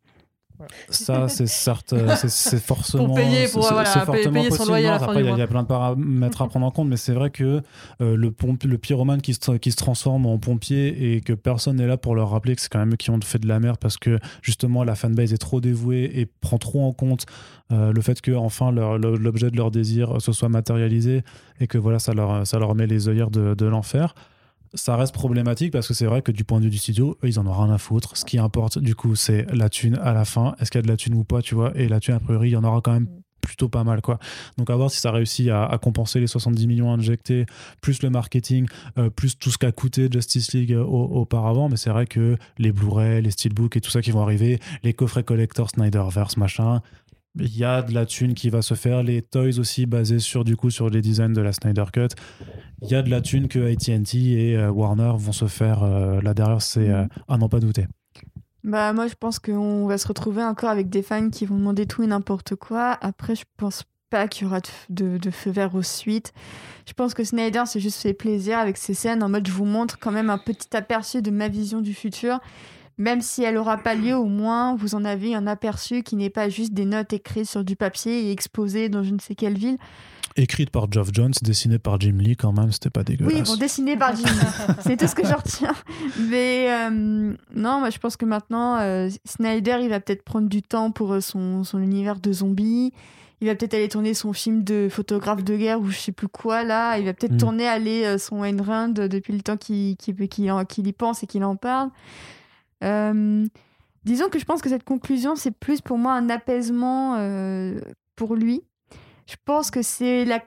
Ça, 0.89 1.27
c'est 1.27 1.47
certes, 1.47 1.93
euh, 1.93 2.15
c'est- 2.15 2.59
forcément. 2.59 3.05
Pour 3.05 3.15
payer, 3.15 3.47
pour, 3.47 3.61
voilà, 3.61 3.85
c'est 3.85 3.99
payer- 3.99 4.05
fortement 4.05 4.33
payer 4.39 4.49
son 4.51 4.57
possible. 4.57 4.67
loyer 4.69 4.85
à 4.87 4.89
Non, 4.89 4.93
la 4.93 4.99
fin 4.99 5.05
après, 5.05 5.23
du 5.23 5.29
il 5.29 5.37
y 5.37 5.41
a- 5.41 5.43
y, 5.43 5.47
plein 5.47 5.63
de 5.63 5.67
paramètres 5.67 6.41
à 6.41 6.47
prendre 6.47 6.65
en 6.65 6.71
compte, 6.71 6.87
mais 6.87 6.97
c'est 6.97 7.13
vrai 7.13 7.29
que 7.29 7.61
euh, 8.01 8.15
le, 8.15 8.31
pompe, 8.31 8.63
le 8.63 8.77
pyromane 8.77 9.21
qui 9.21 9.33
se, 9.33 9.51
qui 9.57 9.71
se 9.71 9.75
transforme 9.77 10.25
en 10.25 10.37
pompier 10.37 11.15
et 11.15 11.21
que 11.21 11.33
personne 11.33 11.77
n'est 11.77 11.87
là 11.87 11.97
pour 11.97 12.15
leur 12.15 12.29
rappeler 12.31 12.55
que 12.55 12.61
c'est 12.61 12.69
quand 12.69 12.79
même 12.79 12.93
eux 12.93 12.97
qui 12.97 13.09
ont 13.09 13.19
fait 13.21 13.39
de 13.39 13.47
la 13.47 13.59
merde 13.59 13.77
parce 13.79 13.97
que 13.97 14.19
justement 14.41 14.83
la 14.83 14.95
fanbase 14.95 15.33
est 15.33 15.37
trop 15.37 15.61
dévouée 15.61 16.11
et 16.15 16.25
prend 16.25 16.57
trop 16.57 16.85
en 16.85 16.91
compte 16.93 17.25
euh, 17.71 17.91
le 17.93 18.01
fait 18.01 18.19
que 18.21 18.31
enfin 18.31 18.71
l'objet 18.71 19.49
de 19.49 19.57
leur 19.57 19.71
désir 19.71 20.21
se 20.21 20.31
soit 20.31 20.49
matérialisé 20.49 21.23
et 21.59 21.67
que 21.67 21.77
voilà 21.77 21.99
ça 21.99 22.13
leur, 22.13 22.45
ça 22.45 22.59
leur 22.59 22.75
met 22.75 22.87
les 22.87 23.07
œillères 23.09 23.31
de, 23.31 23.53
de 23.55 23.65
l'enfer 23.65 24.13
ça 24.73 24.95
reste 24.95 25.13
problématique 25.13 25.71
parce 25.71 25.87
que 25.87 25.93
c'est 25.93 26.05
vrai 26.05 26.21
que 26.21 26.31
du 26.31 26.43
point 26.43 26.59
de 26.59 26.65
vue 26.65 26.69
du 26.71 26.77
studio, 26.77 27.17
eux, 27.23 27.27
ils 27.27 27.39
en 27.39 27.47
ont 27.47 27.53
rien 27.53 27.73
à 27.73 27.77
foutre. 27.77 28.17
Ce 28.17 28.25
qui 28.25 28.37
importe, 28.39 28.79
du 28.79 28.95
coup, 28.95 29.15
c'est 29.15 29.45
la 29.53 29.69
thune 29.69 29.99
à 30.01 30.13
la 30.13 30.25
fin. 30.25 30.55
Est-ce 30.59 30.71
qu'il 30.71 30.79
y 30.79 30.83
a 30.83 30.83
de 30.83 30.87
la 30.87 30.97
thune 30.97 31.13
ou 31.15 31.23
pas, 31.23 31.41
tu 31.41 31.55
vois? 31.55 31.71
Et 31.75 31.87
la 31.87 31.99
thune, 31.99 32.15
a 32.15 32.19
priori, 32.19 32.49
il 32.49 32.53
y 32.53 32.55
en 32.55 32.63
aura 32.63 32.81
quand 32.81 32.93
même 32.93 33.07
plutôt 33.41 33.67
pas 33.67 33.83
mal, 33.83 34.01
quoi. 34.01 34.19
Donc, 34.57 34.69
à 34.69 34.75
voir 34.77 34.89
si 34.89 35.01
ça 35.01 35.11
réussit 35.11 35.49
à, 35.49 35.65
à 35.65 35.77
compenser 35.77 36.21
les 36.21 36.27
70 36.27 36.65
millions 36.65 36.93
injectés, 36.93 37.45
plus 37.81 38.01
le 38.01 38.09
marketing, 38.09 38.67
euh, 38.97 39.09
plus 39.09 39.37
tout 39.37 39.51
ce 39.51 39.57
qu'a 39.57 39.73
coûté 39.73 40.07
Justice 40.09 40.53
League 40.53 40.71
euh, 40.71 40.81
au- 40.81 41.19
auparavant. 41.19 41.67
Mais 41.67 41.75
c'est 41.75 41.89
vrai 41.89 42.05
que 42.07 42.37
les 42.57 42.71
Blu-ray, 42.71 43.21
les 43.21 43.31
Steelbooks 43.31 43.75
et 43.75 43.81
tout 43.81 43.91
ça 43.91 44.01
qui 44.01 44.11
vont 44.11 44.21
arriver, 44.21 44.59
les 44.83 44.93
coffrets 44.93 45.23
collector 45.25 45.69
Snyderverse, 45.69 46.37
machin, 46.37 46.81
il 47.35 47.57
y 47.57 47.63
a 47.63 47.81
de 47.81 47.93
la 47.93 48.05
thune 48.05 48.35
qui 48.35 48.49
va 48.49 48.61
se 48.61 48.75
faire, 48.75 49.01
les 49.01 49.21
toys 49.21 49.59
aussi 49.59 49.85
basés 49.85 50.19
sur 50.19 50.43
du 50.43 50.55
coup 50.55 50.69
sur 50.69 50.89
les 50.89 51.01
designs 51.01 51.33
de 51.33 51.41
la 51.41 51.51
Snyder 51.51 51.85
Cut. 51.91 52.09
Il 52.81 52.89
y 52.89 52.95
a 52.95 53.01
de 53.01 53.09
la 53.09 53.21
thune 53.21 53.47
que 53.47 53.71
AT&T 53.71 54.17
et 54.17 54.57
euh, 54.57 54.69
Warner 54.69 55.13
vont 55.17 55.31
se 55.31 55.45
faire 55.45 55.83
euh, 55.83 56.21
là 56.21 56.33
derrière, 56.33 56.61
c'est 56.61 56.89
euh, 56.89 57.05
à 57.27 57.37
n'en 57.37 57.49
pas 57.49 57.59
douter. 57.59 57.87
Bah 58.63 58.93
moi 58.93 59.07
je 59.07 59.15
pense 59.15 59.39
qu'on 59.39 59.87
va 59.87 59.97
se 59.97 60.07
retrouver 60.07 60.43
encore 60.43 60.69
avec 60.69 60.89
des 60.89 61.01
fans 61.01 61.29
qui 61.29 61.45
vont 61.45 61.57
demander 61.57 61.85
tout 61.85 62.03
et 62.03 62.07
n'importe 62.07 62.55
quoi. 62.55 62.97
Après 63.01 63.35
je 63.35 63.43
pense 63.57 63.83
pas 64.09 64.27
qu'il 64.27 64.43
y 64.43 64.45
aura 64.47 64.59
de, 64.89 65.17
de, 65.17 65.31
feu 65.31 65.49
vert 65.49 65.73
aux 65.73 65.81
suites. 65.81 66.33
Je 66.87 66.93
pense 66.93 67.13
que 67.15 67.23
Snyder 67.23 67.63
s'est 67.65 67.79
juste 67.79 68.01
fait 68.01 68.13
plaisir 68.13 68.59
avec 68.59 68.77
ces 68.77 68.93
scènes 68.93 69.23
en 69.23 69.29
mode 69.29 69.47
je 69.47 69.51
vous 69.51 69.65
montre 69.65 69.97
quand 69.99 70.11
même 70.11 70.29
un 70.29 70.37
petit 70.37 70.77
aperçu 70.77 71.21
de 71.21 71.31
ma 71.31 71.47
vision 71.47 71.81
du 71.81 71.93
futur. 71.93 72.39
Même 72.97 73.21
si 73.21 73.43
elle 73.43 73.57
aura 73.57 73.77
pas 73.77 73.95
lieu, 73.95 74.15
au 74.15 74.25
moins 74.25 74.75
vous 74.75 74.93
en 74.95 75.03
avez 75.05 75.33
un 75.35 75.47
aperçu 75.47 76.03
qui 76.03 76.15
n'est 76.15 76.29
pas 76.29 76.49
juste 76.49 76.73
des 76.73 76.85
notes 76.85 77.11
écrites 77.13 77.49
sur 77.49 77.63
du 77.63 77.75
papier 77.75 78.27
et 78.27 78.31
exposées 78.31 78.89
dans 78.89 79.03
je 79.03 79.11
ne 79.13 79.19
sais 79.19 79.35
quelle 79.35 79.57
ville. 79.57 79.77
Écrite 80.35 80.71
par 80.71 80.91
Geoff 80.91 81.09
Jones, 81.13 81.33
dessinée 81.43 81.77
par 81.77 81.99
Jim 81.99 82.17
Lee 82.17 82.35
quand 82.35 82.53
même, 82.53 82.71
c'était 82.71 82.89
pas 82.89 83.01
Oui, 83.01 83.17
dégueulasse. 83.17 83.49
bon, 83.49 83.55
dessiné 83.55 83.95
par 83.97 84.15
Jim. 84.15 84.23
c'est 84.79 84.97
tout 84.97 85.07
ce 85.07 85.13
que 85.13 85.25
je 85.27 85.33
retiens. 85.33 85.73
Mais 86.29 86.67
euh, 86.69 87.33
non, 87.55 87.79
moi 87.79 87.89
je 87.91 87.99
pense 87.99 88.17
que 88.17 88.25
maintenant, 88.25 88.77
euh, 88.79 89.09
Snyder, 89.25 89.77
il 89.81 89.89
va 89.89 89.99
peut-être 89.99 90.23
prendre 90.23 90.49
du 90.49 90.61
temps 90.63 90.91
pour 90.91 91.13
euh, 91.13 91.19
son, 91.21 91.63
son 91.63 91.79
univers 91.79 92.19
de 92.19 92.31
zombies. 92.31 92.93
Il 93.41 93.47
va 93.47 93.55
peut-être 93.55 93.73
aller 93.73 93.89
tourner 93.89 94.13
son 94.13 94.31
film 94.33 94.63
de 94.63 94.87
photographe 94.89 95.43
de 95.43 95.57
guerre 95.57 95.81
ou 95.81 95.89
je 95.91 95.97
sais 95.99 96.11
plus 96.13 96.29
quoi 96.29 96.63
là. 96.63 96.97
Il 96.97 97.05
va 97.05 97.13
peut-être 97.13 97.33
Mm. 97.33 97.37
tourner 97.37 97.67
aller 97.67 98.03
euh, 98.05 98.17
son 98.17 98.43
Ayn 98.43 98.61
Rand 98.61 98.89
depuis 98.93 99.33
le 99.33 99.41
temps 99.41 99.57
qu'il 99.57 99.97
qu'il 99.97 100.87
y 100.87 100.93
pense 100.93 101.23
et 101.23 101.27
qu'il 101.27 101.43
en 101.43 101.55
parle. 101.57 101.89
Euh, 102.83 103.45
disons 104.03 104.29
que 104.29 104.39
je 104.39 104.45
pense 104.45 104.61
que 104.61 104.69
cette 104.69 104.83
conclusion, 104.83 105.35
c'est 105.35 105.51
plus 105.51 105.81
pour 105.81 105.97
moi 105.97 106.13
un 106.13 106.29
apaisement 106.29 107.15
euh, 107.17 107.79
pour 108.15 108.35
lui. 108.35 108.63
Je 109.25 109.35
pense 109.45 109.71
que 109.71 109.81
c'est 109.81 110.25
la 110.25 110.43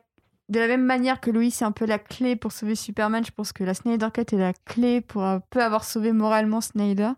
de 0.49 0.61
la 0.61 0.69
même 0.69 0.85
manière 0.85 1.21
que 1.21 1.31
Louis, 1.31 1.51
c'est 1.51 1.65
un 1.65 1.73
peu 1.73 1.87
la 1.87 1.99
clé 1.99 2.37
pour 2.37 2.53
sauver 2.53 2.77
Superman, 2.77 3.25
je 3.25 3.33
pense 3.33 3.53
que 3.53 3.65
la 3.65 3.75
Snyder 3.75 4.09
Cut 4.13 4.33
est 4.33 4.39
la 4.39 4.53
clé 4.53 5.01
pour 5.01 5.25
un 5.25 5.41
peu 5.41 5.61
avoir 5.61 5.83
sauvé 5.83 6.13
moralement 6.13 6.61
Snyder. 6.61 7.11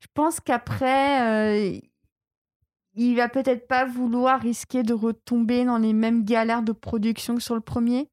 Je 0.00 0.08
pense 0.12 0.40
qu'après, 0.40 1.76
euh, 1.76 1.78
il 2.94 3.14
va 3.16 3.28
peut-être 3.28 3.68
pas 3.68 3.84
vouloir 3.84 4.40
risquer 4.40 4.82
de 4.82 4.94
retomber 4.94 5.64
dans 5.64 5.78
les 5.78 5.92
mêmes 5.92 6.24
galères 6.24 6.62
de 6.62 6.72
production 6.72 7.36
que 7.36 7.42
sur 7.42 7.54
le 7.54 7.60
premier. 7.60 8.08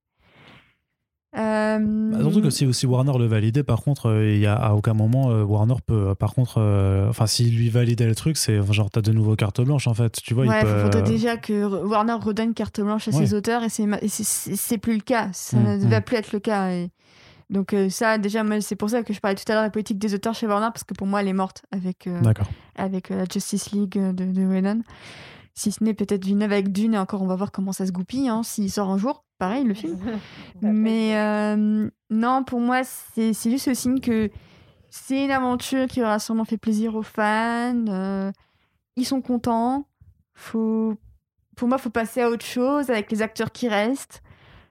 Euh, 1.37 2.11
Bah, 2.11 2.19
surtout 2.21 2.41
que 2.41 2.49
si 2.49 2.65
aussi 2.65 2.85
Warner 2.85 3.13
le 3.17 3.25
validait, 3.25 3.63
par 3.63 3.81
contre, 3.81 4.07
euh, 4.09 4.31
il 4.33 4.39
y 4.39 4.45
a 4.45 4.55
à 4.55 4.73
aucun 4.73 4.93
moment 4.93 5.31
euh, 5.31 5.43
Warner 5.43 5.75
peut, 5.85 6.09
euh, 6.09 6.15
par 6.15 6.33
contre, 6.33 6.55
euh, 6.57 7.07
enfin 7.09 7.25
s'il 7.25 7.55
lui 7.55 7.69
validait 7.69 8.05
le 8.05 8.15
truc, 8.15 8.35
c'est 8.37 8.61
genre 8.73 8.89
t'as 8.89 9.01
de 9.01 9.13
nouveau 9.13 9.35
carte 9.37 9.61
blanche 9.61 9.87
en 9.87 9.93
fait, 9.93 10.11
tu 10.21 10.33
vois. 10.33 10.45
Ouais, 10.45 10.59
il 10.59 10.65
peut, 10.65 10.81
faudrait 10.83 11.01
euh, 11.01 11.05
déjà 11.05 11.37
que 11.37 11.85
Warner 11.85 12.17
redonne 12.21 12.53
carte 12.53 12.81
blanche 12.81 13.07
à 13.07 13.11
Ouais. 13.11 13.25
ses 13.25 13.33
auteurs 13.33 13.63
et 13.63 13.69
c'est 13.69 14.77
plus 14.77 14.95
le 14.95 15.01
cas. 15.01 15.29
Ça 15.31 15.57
Mm, 15.57 15.77
ne 15.83 15.87
va 15.87 15.99
mm. 15.99 16.03
plus 16.03 16.17
être 16.17 16.31
le 16.33 16.39
cas. 16.39 16.71
et- 16.71 16.89
Donc 17.49 17.73
euh, 17.73 17.89
ça, 17.89 18.17
déjà, 18.17 18.43
c'est 18.61 18.75
pour 18.75 18.89
ça 18.89 19.03
que 19.03 19.13
je 19.13 19.19
parlais 19.19 19.35
tout 19.35 19.43
à 19.49 19.53
l'heure 19.53 19.63
de 19.63 19.67
la 19.67 19.71
politique 19.71 19.99
des 19.99 20.13
auteurs 20.13 20.33
chez 20.33 20.47
Warner 20.47 20.67
parce 20.73 20.83
que 20.83 20.93
pour 20.93 21.07
moi, 21.07 21.21
elle 21.21 21.27
est 21.29 21.33
morte 21.33 21.63
avec 21.71 22.07
euh, 22.07 22.21
avec 22.75 23.09
euh, 23.11 23.17
la 23.19 23.25
Justice 23.31 23.71
League 23.71 23.97
euh, 23.97 24.11
de, 24.13 24.25
de 24.25 24.41
Whedon. 24.45 24.81
Si 25.53 25.71
ce 25.73 25.83
n'est 25.83 25.93
peut-être 25.93 26.23
Villeneuve 26.25 26.53
avec 26.53 26.71
Dune 26.71 26.93
et 26.93 26.97
encore, 26.97 27.21
on 27.21 27.27
va 27.27 27.35
voir 27.35 27.51
comment 27.51 27.73
ça 27.73 27.85
se 27.85 27.91
goupille. 27.91 28.29
Hein, 28.29 28.41
S'il 28.43 28.71
sort 28.71 28.89
un 28.89 28.97
jour, 28.97 29.25
pareil, 29.41 29.63
le 29.63 29.73
film. 29.73 29.97
Mais 30.61 31.17
euh, 31.17 31.89
non, 32.11 32.43
pour 32.43 32.59
moi, 32.59 32.83
c'est 32.83 33.33
c'est 33.33 33.49
juste 33.49 33.65
le 33.65 33.73
signe 33.73 33.99
que 33.99 34.29
c'est 34.91 35.25
une 35.25 35.31
aventure 35.31 35.87
qui 35.87 36.03
aura 36.03 36.19
sûrement 36.19 36.45
fait 36.45 36.59
plaisir 36.59 36.95
aux 36.95 37.01
fans. 37.01 37.87
euh, 37.87 38.31
ils 38.95 39.05
sont 39.05 39.21
contents. 39.21 39.87
Faut... 40.35 40.95
Pour 41.55 41.67
moi, 41.67 41.77
il 41.79 41.81
faut 41.81 41.89
passer 41.89 42.21
à 42.21 42.29
autre 42.29 42.45
chose 42.45 42.91
avec 42.91 43.11
les 43.11 43.23
acteurs 43.23 43.51
qui 43.51 43.67
restent. 43.67 44.21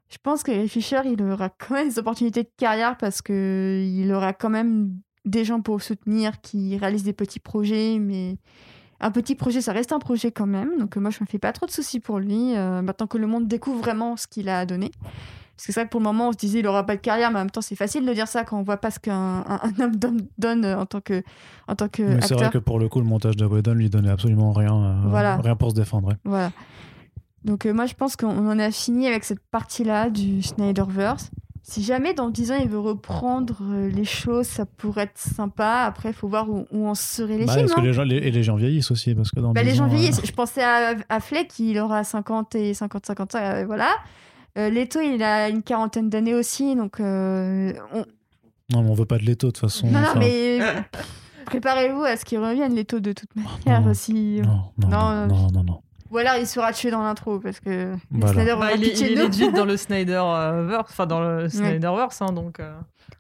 Je 0.09 0.19
pense 0.23 0.45
que 0.45 0.67
Fisher, 0.69 1.01
il 1.05 1.21
aura 1.21 1.49
quand 1.59 1.75
même 1.75 1.89
des 1.89 1.99
opportunités 1.99 2.45
de 2.45 2.51
carrière 2.57 2.97
parce 2.97 3.23
que 3.23 3.83
il 3.85 4.13
aura 4.13 4.33
quand 4.33 4.51
même 4.51 5.01
des 5.25 5.45
gens 5.45 5.63
pour 5.63 5.83
soutenir, 5.83 6.41
qui 6.43 6.79
réalisent 6.79 7.03
des 7.03 7.13
petits 7.13 7.41
projets, 7.41 7.99
mais 7.99 8.37
un 9.01 9.11
petit 9.11 9.35
projet, 9.35 9.61
ça 9.61 9.73
reste 9.73 9.93
un 9.93 9.99
projet 9.99 10.31
quand 10.31 10.47
même. 10.47 10.79
Donc 10.79 10.97
moi, 10.97 11.11
je 11.11 11.19
me 11.21 11.27
fais 11.27 11.39
pas 11.39 11.53
trop 11.53 11.67
de 11.67 11.71
soucis 11.71 12.01
pour 12.01 12.19
lui. 12.19 12.55
euh, 12.57 12.83
maintenant 12.83 13.07
que 13.07 13.19
le 13.19 13.27
monde 13.27 13.49
découvre 13.49 13.79
vraiment 13.81 14.17
ce 14.17 14.27
qu'il 14.27 14.49
a 14.49 14.59
à 14.61 14.67
donner. 14.67 14.91
Parce 15.57 15.67
que 15.67 15.73
c'est 15.75 15.81
vrai 15.81 15.85
que 15.87 15.91
pour 15.91 16.01
le 16.01 16.05
moment, 16.05 16.29
on 16.29 16.33
se 16.33 16.39
disait 16.39 16.61
il 16.61 16.67
aura 16.67 16.87
pas 16.87 16.97
de 16.97 17.01
carrière, 17.03 17.31
mais 17.31 17.37
en 17.37 17.41
même 17.41 17.51
temps, 17.51 17.61
c'est 17.61 17.77
facile 17.77 18.07
de 18.07 18.13
dire 18.15 18.27
ça 18.29 18.45
quand 18.45 18.59
on 18.59 18.63
voit 18.63 18.79
pas 18.79 18.91
ce 18.91 18.99
qu'un 18.99 19.13
un, 19.47 19.61
un 19.63 19.85
homme 19.85 19.97
donne- 20.39 20.65
euh, 20.65 20.79
en 20.79 20.87
tant 20.87 21.01
que, 21.03 21.23
en 21.69 21.75
tant 21.77 21.89
que 21.89 22.03
Mais 22.03 22.23
c'est 22.23 22.33
vrai 22.35 22.49
que 22.51 22.57
pour 22.59 22.79
le 22.79 22.89
coup, 22.89 22.99
le 23.01 23.07
montage 23.07 23.37
de 23.37 23.45
Whedon 23.45 23.75
lui 23.75 23.91
donnait 23.91 24.09
absolument 24.11 24.53
rien, 24.53 24.75
euh, 24.75 24.95
Voilà. 25.09 25.37
rien 25.37 25.57
pour 25.57 25.71
se 25.71 25.75
défendre. 25.75 26.09
ouais. 26.09 26.17
Voilà. 26.25 26.51
Donc 27.45 27.67
euh, 27.67 27.73
moi, 27.75 27.87
je 27.87 27.95
pense 27.95 28.17
qu'on 28.17 28.49
en 28.49 28.59
a 28.59 28.71
fini 28.71 29.07
avec 29.07 29.25
cette 29.25 29.41
partie-là 29.51 30.09
du 30.11 30.43
Snyderverse. 30.43 31.31
Si 31.71 31.85
jamais 31.85 32.15
dans 32.15 32.31
10 32.31 32.51
ans 32.51 32.57
il 32.61 32.69
veut 32.69 32.81
reprendre 32.81 33.59
euh, 33.63 33.89
les 33.89 34.05
choses, 34.05 34.47
ça 34.47 34.67
pourrait 34.67 35.05
être 35.05 35.19
sympa. 35.19 35.85
Après, 35.87 36.09
il 36.11 36.15
faut 36.15 36.27
voir 36.27 36.51
où, 36.51 36.67
où 36.73 36.89
en 36.89 36.97
seraient 36.97 37.39
les 37.39 37.45
Bah, 37.47 37.53
films. 37.53 37.67
parce 37.67 37.75
que 37.77 37.81
hein. 37.81 37.85
les 37.85 37.93
gens, 37.93 38.03
les- 38.03 38.17
et 38.17 38.31
les 38.33 38.43
gens 38.43 38.57
vieillissent 38.57 38.91
aussi. 38.91 39.15
Parce 39.15 39.31
que 39.31 39.39
dans 39.39 39.53
Bah, 39.53 39.63
10 39.63 39.69
les 39.69 39.75
gens 39.77 39.85
ans, 39.85 39.87
euh, 39.87 39.91
vieillissent. 39.95 40.21
Je 40.25 40.33
pensais 40.33 40.65
à, 40.65 40.95
à 41.09 41.21
Fleck, 41.21 41.57
il 41.61 41.79
aura 41.79 42.03
50 42.03 42.57
et 42.57 42.75
50, 42.75 43.07
50, 43.07 43.35
euh, 43.37 43.65
voilà. 43.67 43.91
Euh, 44.59 44.69
Leto, 44.69 44.99
il 45.01 45.23
a 45.23 45.49
une 45.49 45.63
quarantaine 45.63 46.11
d'années 46.11 46.35
aussi, 46.35 46.75
donc 46.75 46.99
euh, 46.99 47.73
on- 47.95 48.05
Non, 48.73 48.83
mais 48.83 48.91
on 48.91 48.95
veut 48.95 49.05
pas 49.07 49.19
de 49.19 49.25
Leto 49.25 49.47
de 49.47 49.53
toute 49.53 49.61
façon. 49.61 49.87
non, 49.87 50.01
non, 50.01 50.09
mais 50.19 50.59
préparez-vous 51.47 52.03
à 52.03 52.17
ce 52.17 52.25
qu'il 52.25 52.39
revienne 52.41 52.75
Leto 52.75 52.99
de 53.01 53.13
toute 53.13 53.31
manière 53.37 53.81
non. 53.83 53.91
aussi. 53.93 54.41
Non, 54.43 54.63
non, 54.79 54.89
Non, 54.89 54.89
non, 54.89 55.27
non, 55.29 55.51
non, 55.53 55.65
non. 55.65 55.81
Ou 56.11 56.19
alors 56.19 56.35
il 56.39 56.47
sera 56.47 56.73
tué 56.73 56.91
dans 56.91 57.03
l'intro 57.03 57.39
parce 57.39 57.61
que 57.61 57.95
Voilà. 58.11 58.35
Snyder 58.35 58.57
Bah, 58.59 58.73
il, 58.75 58.85
est, 58.85 58.99
il 59.01 59.13
est 59.19 59.27
legit 59.27 59.53
dans 59.53 59.65
le 59.65 59.77
Snyderverse, 59.79 60.91
enfin 60.91 61.07
dans 61.07 61.21
le 61.21 61.49
Snyderverse, 61.49 62.21
hein, 62.23 62.33
donc. 62.33 62.59
euh, 62.59 62.73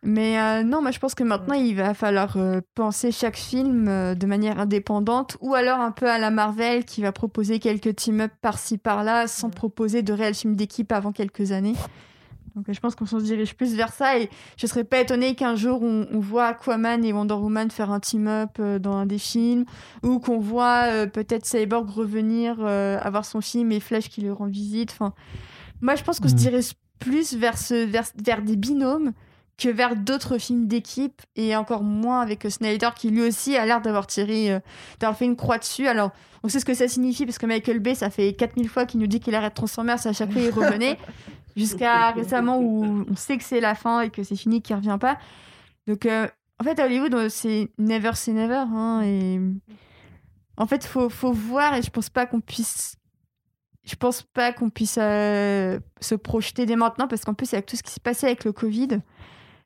Mais 0.02 0.40
euh, 0.40 0.62
non, 0.64 0.82
moi 0.82 0.90
je 0.90 0.98
pense 0.98 1.14
que 1.14 1.22
maintenant 1.22 1.54
il 1.54 1.74
va 1.76 1.94
falloir 1.94 2.36
euh, 2.36 2.60
penser 2.74 3.12
chaque 3.12 3.36
film 3.36 3.86
euh, 3.88 4.14
de 4.14 4.26
manière 4.26 4.58
indépendante 4.58 5.36
ou 5.40 5.54
alors 5.54 5.78
un 5.78 5.92
peu 5.92 6.10
à 6.10 6.18
la 6.18 6.30
Marvel 6.30 6.84
qui 6.84 7.00
va 7.02 7.12
proposer 7.12 7.60
quelques 7.60 7.94
team-up 7.94 8.32
par-ci 8.42 8.76
par-là 8.76 9.28
sans 9.28 9.50
proposer 9.50 10.02
de 10.02 10.12
réels 10.12 10.34
films 10.34 10.56
d'équipe 10.56 10.90
avant 10.90 11.12
quelques 11.12 11.52
années. 11.52 11.74
Donc 12.60 12.68
euh, 12.68 12.74
je 12.74 12.80
pense 12.80 12.94
qu'on 12.94 13.06
se 13.06 13.16
dirige 13.16 13.54
plus 13.54 13.74
vers 13.74 13.90
ça 13.90 14.18
et 14.18 14.28
je 14.58 14.66
serais 14.66 14.84
pas 14.84 15.00
étonnée 15.00 15.34
qu'un 15.34 15.56
jour 15.56 15.82
on, 15.82 16.06
on 16.12 16.20
voit 16.20 16.48
Aquaman 16.48 17.02
et 17.06 17.12
Wonder 17.14 17.32
Woman 17.32 17.70
faire 17.70 17.90
un 17.90 18.00
team-up 18.00 18.50
euh, 18.60 18.78
dans 18.78 18.92
un 18.96 19.06
des 19.06 19.16
films 19.16 19.64
ou 20.02 20.18
qu'on 20.18 20.38
voit 20.38 20.84
euh, 20.88 21.06
peut-être 21.06 21.46
Cyborg 21.46 21.88
revenir 21.88 22.60
avoir 22.60 23.24
son 23.24 23.40
film 23.40 23.72
et 23.72 23.80
Flash 23.80 24.10
qui 24.10 24.20
lui 24.20 24.30
rend 24.30 24.44
visite. 24.46 24.90
Enfin, 24.92 25.14
moi 25.80 25.94
je 25.94 26.02
pense 26.02 26.20
qu'on 26.20 26.28
se 26.28 26.34
Mm. 26.34 26.36
dirige 26.36 26.72
plus 26.98 27.34
vers, 27.34 27.56
ce, 27.56 27.86
vers, 27.86 28.04
vers 28.22 28.42
des 28.42 28.56
binômes 28.56 29.12
que 29.56 29.68
vers 29.68 29.96
d'autres 29.96 30.38
films 30.38 30.66
d'équipe 30.66 31.20
et 31.36 31.54
encore 31.56 31.82
moins 31.82 32.20
avec 32.20 32.46
Snyder 32.50 32.88
qui 32.96 33.10
lui 33.10 33.22
aussi 33.22 33.56
a 33.56 33.64
l'air 33.66 33.80
d'avoir 33.80 34.06
tiré, 34.06 34.52
euh, 34.52 34.60
d'avoir 35.00 35.16
fait 35.16 35.26
une 35.26 35.36
croix 35.36 35.58
dessus. 35.58 35.86
Alors 35.86 36.10
on 36.42 36.48
sait 36.48 36.60
ce 36.60 36.64
que 36.64 36.72
ça 36.72 36.88
signifie 36.88 37.26
parce 37.26 37.38
que 37.38 37.44
Michael 37.46 37.78
Bay, 37.80 37.94
ça 37.94 38.08
fait 38.08 38.32
4000 38.32 38.68
fois 38.68 38.86
qu'il 38.86 39.00
nous 39.00 39.06
dit 39.06 39.20
qu'il 39.20 39.34
arrête 39.34 39.52
Transformers, 39.54 40.06
à 40.06 40.12
chaque 40.12 40.32
fois 40.32 40.40
il 40.40 40.50
revenait. 40.50 40.98
Jusqu'à 41.56 42.10
récemment 42.12 42.58
où 42.60 43.04
on 43.08 43.16
sait 43.16 43.38
que 43.38 43.44
c'est 43.44 43.60
la 43.60 43.74
fin 43.74 44.02
et 44.02 44.10
que 44.10 44.22
c'est 44.22 44.36
fini, 44.36 44.62
qu'il 44.62 44.76
revient 44.76 44.98
pas. 45.00 45.18
Donc 45.86 46.06
euh, 46.06 46.28
en 46.60 46.64
fait 46.64 46.78
à 46.78 46.86
Hollywood, 46.86 47.14
euh, 47.14 47.28
c'est 47.28 47.70
never 47.78 48.12
say 48.14 48.32
never. 48.32 48.54
hein, 48.54 49.02
et 49.02 49.40
en 50.56 50.66
fait, 50.66 50.84
faut, 50.84 51.08
faut 51.08 51.32
voir 51.32 51.74
et 51.74 51.82
je 51.82 51.90
pense 51.90 52.10
pas 52.10 52.26
qu'on 52.26 52.40
puisse. 52.40 52.96
Je 53.82 53.94
pense 53.96 54.22
pas 54.22 54.52
qu'on 54.52 54.68
puisse 54.68 54.98
euh, 55.00 55.80
se 56.00 56.14
projeter 56.14 56.66
dès 56.66 56.76
maintenant 56.76 57.08
parce 57.08 57.24
qu'en 57.24 57.32
plus, 57.32 57.54
avec 57.54 57.64
tout 57.64 57.76
ce 57.76 57.82
qui 57.82 57.90
s'est 57.90 57.98
passé 57.98 58.26
avec 58.26 58.44
le 58.44 58.52
Covid, 58.52 59.00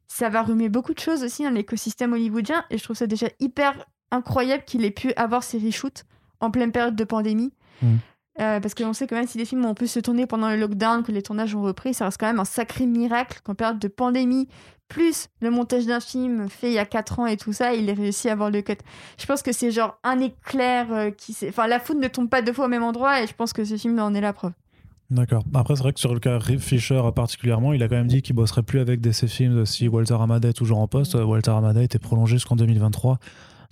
ça 0.06 0.28
va 0.28 0.42
remuer 0.42 0.68
beaucoup 0.68 0.94
de 0.94 1.00
choses 1.00 1.24
aussi 1.24 1.42
dans 1.42 1.50
l'écosystème 1.50 2.12
hollywoodien 2.12 2.64
et 2.70 2.78
je 2.78 2.84
trouve 2.84 2.96
ça 2.96 3.08
déjà 3.08 3.26
hyper 3.40 3.84
incroyable 4.12 4.62
qu'il 4.64 4.84
ait 4.84 4.92
pu 4.92 5.12
avoir 5.14 5.42
ces 5.42 5.58
reshoots 5.58 6.04
en 6.38 6.52
pleine 6.52 6.70
période 6.70 6.94
de 6.94 7.04
pandémie. 7.04 7.52
Mhm. 7.82 7.98
Euh, 8.40 8.58
parce 8.58 8.74
qu'on 8.74 8.92
sait 8.92 9.06
quand 9.06 9.14
même 9.14 9.28
si 9.28 9.38
des 9.38 9.44
films 9.44 9.64
ont 9.64 9.74
pu 9.74 9.86
se 9.86 10.00
tourner 10.00 10.26
pendant 10.26 10.50
le 10.50 10.56
lockdown, 10.56 11.04
que 11.04 11.12
les 11.12 11.22
tournages 11.22 11.54
ont 11.54 11.62
repris, 11.62 11.94
ça 11.94 12.06
reste 12.06 12.18
quand 12.18 12.26
même 12.26 12.40
un 12.40 12.44
sacré 12.44 12.84
miracle 12.84 13.38
qu'en 13.44 13.54
période 13.54 13.78
de 13.78 13.86
pandémie, 13.86 14.48
plus 14.88 15.28
le 15.40 15.50
montage 15.50 15.86
d'un 15.86 16.00
film 16.00 16.48
fait 16.48 16.68
il 16.68 16.74
y 16.74 16.78
a 16.78 16.84
4 16.84 17.20
ans 17.20 17.26
et 17.26 17.36
tout 17.36 17.52
ça, 17.52 17.74
il 17.74 17.88
ait 17.88 17.94
réussi 17.94 18.28
à 18.28 18.32
avoir 18.32 18.50
le 18.50 18.60
cut. 18.62 18.74
Je 19.18 19.26
pense 19.26 19.42
que 19.42 19.52
c'est 19.52 19.70
genre 19.70 19.98
un 20.02 20.18
éclair 20.20 20.92
euh, 20.92 21.10
qui 21.10 21.32
s'est... 21.32 21.48
Enfin, 21.48 21.68
la 21.68 21.78
foudre 21.78 22.00
ne 22.00 22.08
tombe 22.08 22.28
pas 22.28 22.42
deux 22.42 22.52
fois 22.52 22.66
au 22.66 22.68
même 22.68 22.82
endroit 22.82 23.22
et 23.22 23.26
je 23.26 23.34
pense 23.34 23.52
que 23.52 23.64
ce 23.64 23.76
film 23.76 23.98
en 24.00 24.12
est 24.14 24.20
la 24.20 24.32
preuve. 24.32 24.52
D'accord. 25.10 25.44
Après, 25.54 25.76
c'est 25.76 25.82
vrai 25.82 25.92
que 25.92 26.00
sur 26.00 26.12
le 26.12 26.18
cas 26.18 26.38
Ray 26.38 26.58
Fisher 26.58 27.00
particulièrement, 27.14 27.72
il 27.72 27.82
a 27.82 27.88
quand 27.88 27.96
même 27.96 28.08
dit 28.08 28.22
qu'il 28.22 28.34
bosserait 28.34 28.62
plus 28.62 28.80
avec 28.80 29.00
DC 29.00 29.26
Films 29.26 29.64
si 29.64 29.86
Walter 29.86 30.16
Amada 30.20 30.48
est 30.48 30.54
toujours 30.54 30.78
en 30.78 30.88
poste. 30.88 31.14
Walter 31.14 31.52
Amada 31.52 31.82
était 31.82 31.98
prolongé 32.00 32.36
jusqu'en 32.36 32.56
2023. 32.56 33.18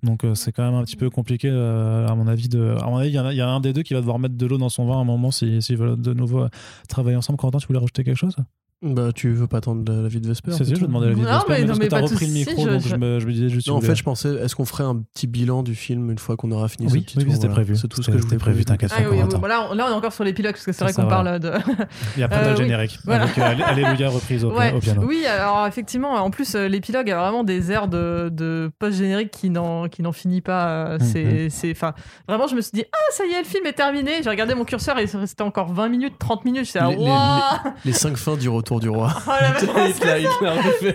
Donc 0.03 0.25
euh, 0.25 0.35
c'est 0.35 0.53
quand 0.53 0.65
même 0.65 0.75
un 0.75 0.85
petit 0.85 0.97
peu 0.97 1.11
compliqué 1.11 1.49
euh, 1.51 2.07
à 2.09 2.15
mon 2.15 2.27
avis. 2.27 2.49
De... 2.49 2.75
À 2.81 2.87
mon 2.87 2.97
avis, 2.97 3.11
il 3.11 3.15
y, 3.15 3.19
a- 3.41 3.49
un 3.49 3.61
des 3.61 3.73
deux 3.73 3.83
qui 3.83 3.95
va 3.95 4.01
devoir 4.01 4.19
mettre 4.19 4.37
de 4.37 4.47
l'eau 4.47 4.59
dans 4.59 4.69
son 4.69 4.87
vin 4.87 4.95
à 4.99 5.01
un 5.01 5.05
moment 5.05 5.31
s'ils 5.31 5.63
s'ils 5.63 5.77
veulent 5.77 6.01
de 6.01 6.13
nouveau 6.13 6.43
euh, 6.45 6.49
travailler 6.89 7.17
ensemble. 7.17 7.39
Corentin, 7.39 7.59
tu 7.59 7.67
voulais 7.69 7.79
rajouter 7.79 8.03
quelque 8.05 8.17
chose? 8.17 8.37
Bah, 8.83 9.11
tu 9.15 9.31
veux 9.33 9.47
pas 9.47 9.59
attendre 9.59 9.85
la, 9.93 10.03
la 10.03 10.09
vie 10.09 10.21
de 10.21 10.27
Vesper 10.27 10.51
C'est 10.53 10.65
ça, 10.65 10.75
je 10.75 10.81
demandais 10.85 11.07
la 11.07 11.13
vie 11.15 11.21
de 11.21 11.25
Non, 11.27 11.33
Vesper, 11.35 11.45
mais- 11.51 11.55
mais 11.55 11.61
non, 11.63 11.67
parce 11.69 11.79
mais 11.79 11.85
que 11.87 11.91
t'as 11.91 11.97
pas 12.01 12.07
de 12.07 12.11
repris 12.11 12.27
le 12.27 12.33
micro, 12.33 12.65
je- 12.65 12.69
donc 12.71 12.81
je- 12.83 12.89
je, 12.89 12.97
me, 12.97 13.21
je 13.21 13.27
me 13.27 13.33
disais 13.33 13.49
juste. 13.49 13.69
Non, 13.69 13.77
en 13.77 13.81
fait, 13.81 13.95
je 13.95 14.03
pensais, 14.03 14.35
est-ce 14.35 14.57
qu'on 14.57 14.65
ferait 14.65 14.83
un 14.83 14.97
petit 14.97 15.29
bilan 15.29 15.63
du 15.63 15.75
film 15.77 16.11
une 16.11 16.19
fois 16.19 16.37
qu'on 16.37 16.51
aura 16.51 16.67
fini 16.69 16.89
ce 16.89 16.95
Oui, 16.95 17.03
petit 17.03 17.17
oui, 17.19 17.25
tour, 17.25 17.33
c'était 17.35 17.47
voilà. 17.47 17.63
prévu. 17.63 17.77
C'est 17.77 17.87
tout 17.87 17.97
ce 17.99 18.03
C'était- 18.03 18.13
que 18.13 18.19
je 18.19 18.23
c'était 18.25 18.37
voulais 18.37 18.53
prévu, 18.53 18.65
t'inquiète 18.65 18.91
Ah 18.93 19.03
pas, 19.03 19.09
oui, 19.09 19.19
oui, 19.23 19.39
bon, 19.39 19.47
là, 19.47 19.69
on, 19.71 19.79
est 19.79 19.83
encore 19.83 20.13
sur 20.13 20.25
l'épilogue 20.25 20.53
parce 20.55 20.65
que 20.67 20.73
c'est 20.73 20.83
vrai 20.85 20.93
qu'on 20.93 21.07
parle 21.07 21.39
de. 21.39 21.49
Et 22.19 22.23
après, 22.25 22.39
Euh, 22.41 22.43
t'as 22.43 22.51
le 22.51 22.57
oui. 22.57 22.63
générique. 22.65 22.99
Voilà. 23.05 23.23
Avec 23.25 23.39
euh, 23.39 23.65
Alléluia 23.65 24.09
reprise 24.11 24.45
au, 24.45 24.51
piano. 24.51 25.03
Oui, 25.07 25.25
alors 25.27 25.65
effectivement, 25.69 26.15
en 26.15 26.31
plus, 26.31 26.55
euh, 26.57 26.67
l'épilogue 26.67 27.09
a 27.09 27.21
vraiment 27.21 27.45
des 27.45 27.71
airs 27.71 27.87
de, 27.87 28.31
de 28.33 28.69
post-générique 28.81 29.31
qui 29.31 29.49
n'en, 29.51 29.89
qui 29.89 30.03
n'en 30.03 30.13
finit 30.13 30.41
pas. 30.41 30.67
euh, 30.95 30.99
c'est, 31.01 31.51
c'est, 31.51 31.71
enfin, 31.71 31.93
vraiment, 32.27 32.49
je 32.49 32.57
me 32.57 32.61
suis 32.61 32.73
dit, 32.75 32.85
ah, 32.93 32.97
ça 33.13 33.25
y 33.27 33.33
est, 33.33 33.39
le 33.39 33.45
film 33.47 33.65
est 33.67 33.75
terminé. 33.75 34.23
J'ai 34.25 34.31
regardé 34.31 34.55
mon 34.57 34.65
curseur 34.65 34.99
et 34.99 35.05
il 35.05 35.17
restait 35.17 35.43
encore 35.43 35.73
20 35.73 35.89
minutes, 35.89 36.15
30 36.19 36.45
minutes. 36.45 36.73
Les- 36.75 36.81
les- 36.81 36.97
waouh 36.97 37.41
Les 37.85 37.93
cinq 37.93 38.17
fins 38.17 38.37
du 38.37 38.49
retour 38.49 38.72
du 38.81 38.89
roi. 38.89 39.11
Oh 39.27 39.31
la. 39.31 39.53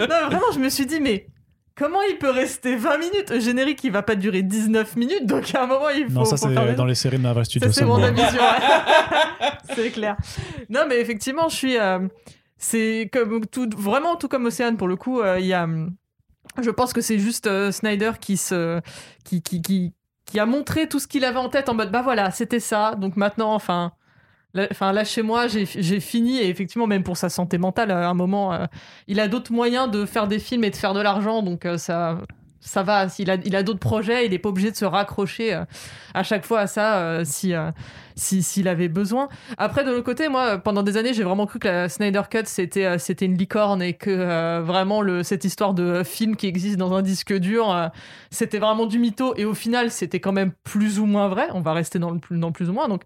Non, 0.00 0.26
vraiment, 0.26 0.52
je 0.52 0.58
me 0.58 0.68
suis 0.68 0.86
dit, 0.86 1.00
mais 1.00 1.26
comment 1.76 2.00
il 2.10 2.18
peut 2.18 2.30
rester 2.30 2.76
20 2.76 2.98
minutes? 2.98 3.30
Le 3.30 3.40
générique, 3.40 3.82
il 3.84 3.92
va 3.92 4.02
pas 4.02 4.14
durer 4.14 4.42
19 4.42 4.96
minutes, 4.96 5.26
donc 5.26 5.54
à 5.54 5.62
un 5.64 5.66
moment, 5.66 5.88
il 5.90 6.06
faut. 6.06 6.12
Non, 6.12 6.24
ça 6.24 6.36
faut 6.36 6.48
c'est 6.48 6.54
faire 6.54 6.66
des- 6.66 6.74
dans 6.74 6.84
les 6.84 6.94
séries 6.94 7.18
de 7.18 7.22
Marvel 7.22 7.44
Studios. 7.44 7.68
Ça, 7.70 7.72
c'est 7.80 7.84
mon 7.84 7.98
seulement. 8.00 8.20
avis 8.22 8.30
sur. 8.32 8.42
c'est 9.74 9.90
clair. 9.90 10.16
Non, 10.68 10.80
mais 10.88 11.00
effectivement, 11.00 11.48
je 11.48 11.56
suis. 11.56 11.78
euh, 11.78 12.00
c'est 12.56 13.08
comme 13.12 13.46
tout, 13.46 13.68
vraiment 13.76 14.16
tout 14.16 14.28
comme 14.28 14.46
Océane 14.46 14.76
pour 14.76 14.88
le 14.88 14.96
coup. 14.96 15.20
euh, 15.20 15.38
Il 15.40 15.46
y 15.46 15.52
a. 15.54 15.64
hum, 15.64 15.94
Je 16.60 16.70
pense 16.70 16.92
que 16.92 17.00
c'est 17.00 17.18
juste 17.18 17.46
euh, 17.46 17.70
Snyder 17.72 18.12
qui 18.20 18.36
se, 18.36 18.80
qui, 19.24 19.42
qui, 19.42 19.62
qui, 19.62 19.92
qui 20.26 20.40
a 20.40 20.46
montré 20.46 20.88
tout 20.88 20.98
ce 20.98 21.06
qu'il 21.06 21.24
avait 21.24 21.38
en 21.38 21.48
tête 21.48 21.68
en 21.68 21.74
mode 21.74 21.90
bah 21.92 22.02
voilà, 22.02 22.30
c'était 22.30 22.60
ça. 22.60 22.94
Donc 22.96 23.16
maintenant, 23.16 23.54
enfin. 23.54 23.92
Enfin, 24.70 24.92
là, 24.92 25.04
chez 25.04 25.22
moi, 25.22 25.46
j'ai 25.48 25.66
fini 26.00 26.38
et 26.38 26.48
effectivement, 26.48 26.86
même 26.86 27.02
pour 27.02 27.16
sa 27.16 27.28
santé 27.28 27.58
mentale, 27.58 27.90
à 27.90 28.08
un 28.08 28.14
moment, 28.14 28.52
euh, 28.52 28.66
il 29.06 29.20
a 29.20 29.28
d'autres 29.28 29.52
moyens 29.52 29.90
de 29.90 30.04
faire 30.04 30.26
des 30.28 30.38
films 30.38 30.64
et 30.64 30.70
de 30.70 30.76
faire 30.76 30.94
de 30.94 31.00
l'argent, 31.00 31.42
donc 31.42 31.64
euh, 31.66 31.78
ça, 31.78 32.18
ça 32.60 32.82
va. 32.82 33.06
Il 33.18 33.30
a, 33.30 33.36
il 33.44 33.54
a 33.56 33.62
d'autres 33.62 33.78
projets, 33.78 34.26
il 34.26 34.30
n'est 34.32 34.38
pas 34.38 34.48
obligé 34.48 34.70
de 34.70 34.76
se 34.76 34.84
raccrocher 34.84 35.54
euh, 35.54 35.64
à 36.14 36.22
chaque 36.22 36.44
fois 36.44 36.60
à 36.60 36.66
ça 36.66 37.24
si 37.24 37.54
si- 38.16 38.42
s'il 38.42 38.66
avait 38.66 38.88
besoin. 38.88 39.28
Après, 39.58 39.84
de 39.84 39.90
l'autre 39.90 40.02
côté, 40.04 40.28
moi, 40.28 40.58
pendant 40.58 40.82
des 40.82 40.96
années, 40.96 41.14
j'ai 41.14 41.22
vraiment 41.22 41.46
cru 41.46 41.60
que 41.60 41.68
la 41.68 41.88
Snyder 41.88 42.22
Cut 42.28 42.46
c'était 42.46 43.24
une 43.24 43.38
licorne 43.38 43.80
et 43.80 43.92
que 43.92 44.60
vraiment 44.60 45.02
le 45.02 45.22
cette 45.22 45.44
histoire 45.44 45.72
de 45.72 46.02
film 46.02 46.34
qui 46.34 46.48
existe 46.48 46.78
dans 46.78 46.92
un 46.94 47.02
disque 47.02 47.32
dur, 47.32 47.90
c'était 48.32 48.58
vraiment 48.58 48.86
du 48.86 48.98
mytho. 48.98 49.34
Et 49.36 49.44
au 49.44 49.54
final, 49.54 49.92
c'était 49.92 50.18
quand 50.18 50.32
même 50.32 50.50
plus 50.64 50.98
ou 50.98 51.06
moins 51.06 51.28
vrai. 51.28 51.46
On 51.54 51.60
va 51.60 51.72
rester 51.74 52.00
dans 52.00 52.10
le 52.10 52.18
dans 52.30 52.50
plus 52.50 52.68
ou 52.68 52.72
moins. 52.72 52.88
Donc 52.88 53.02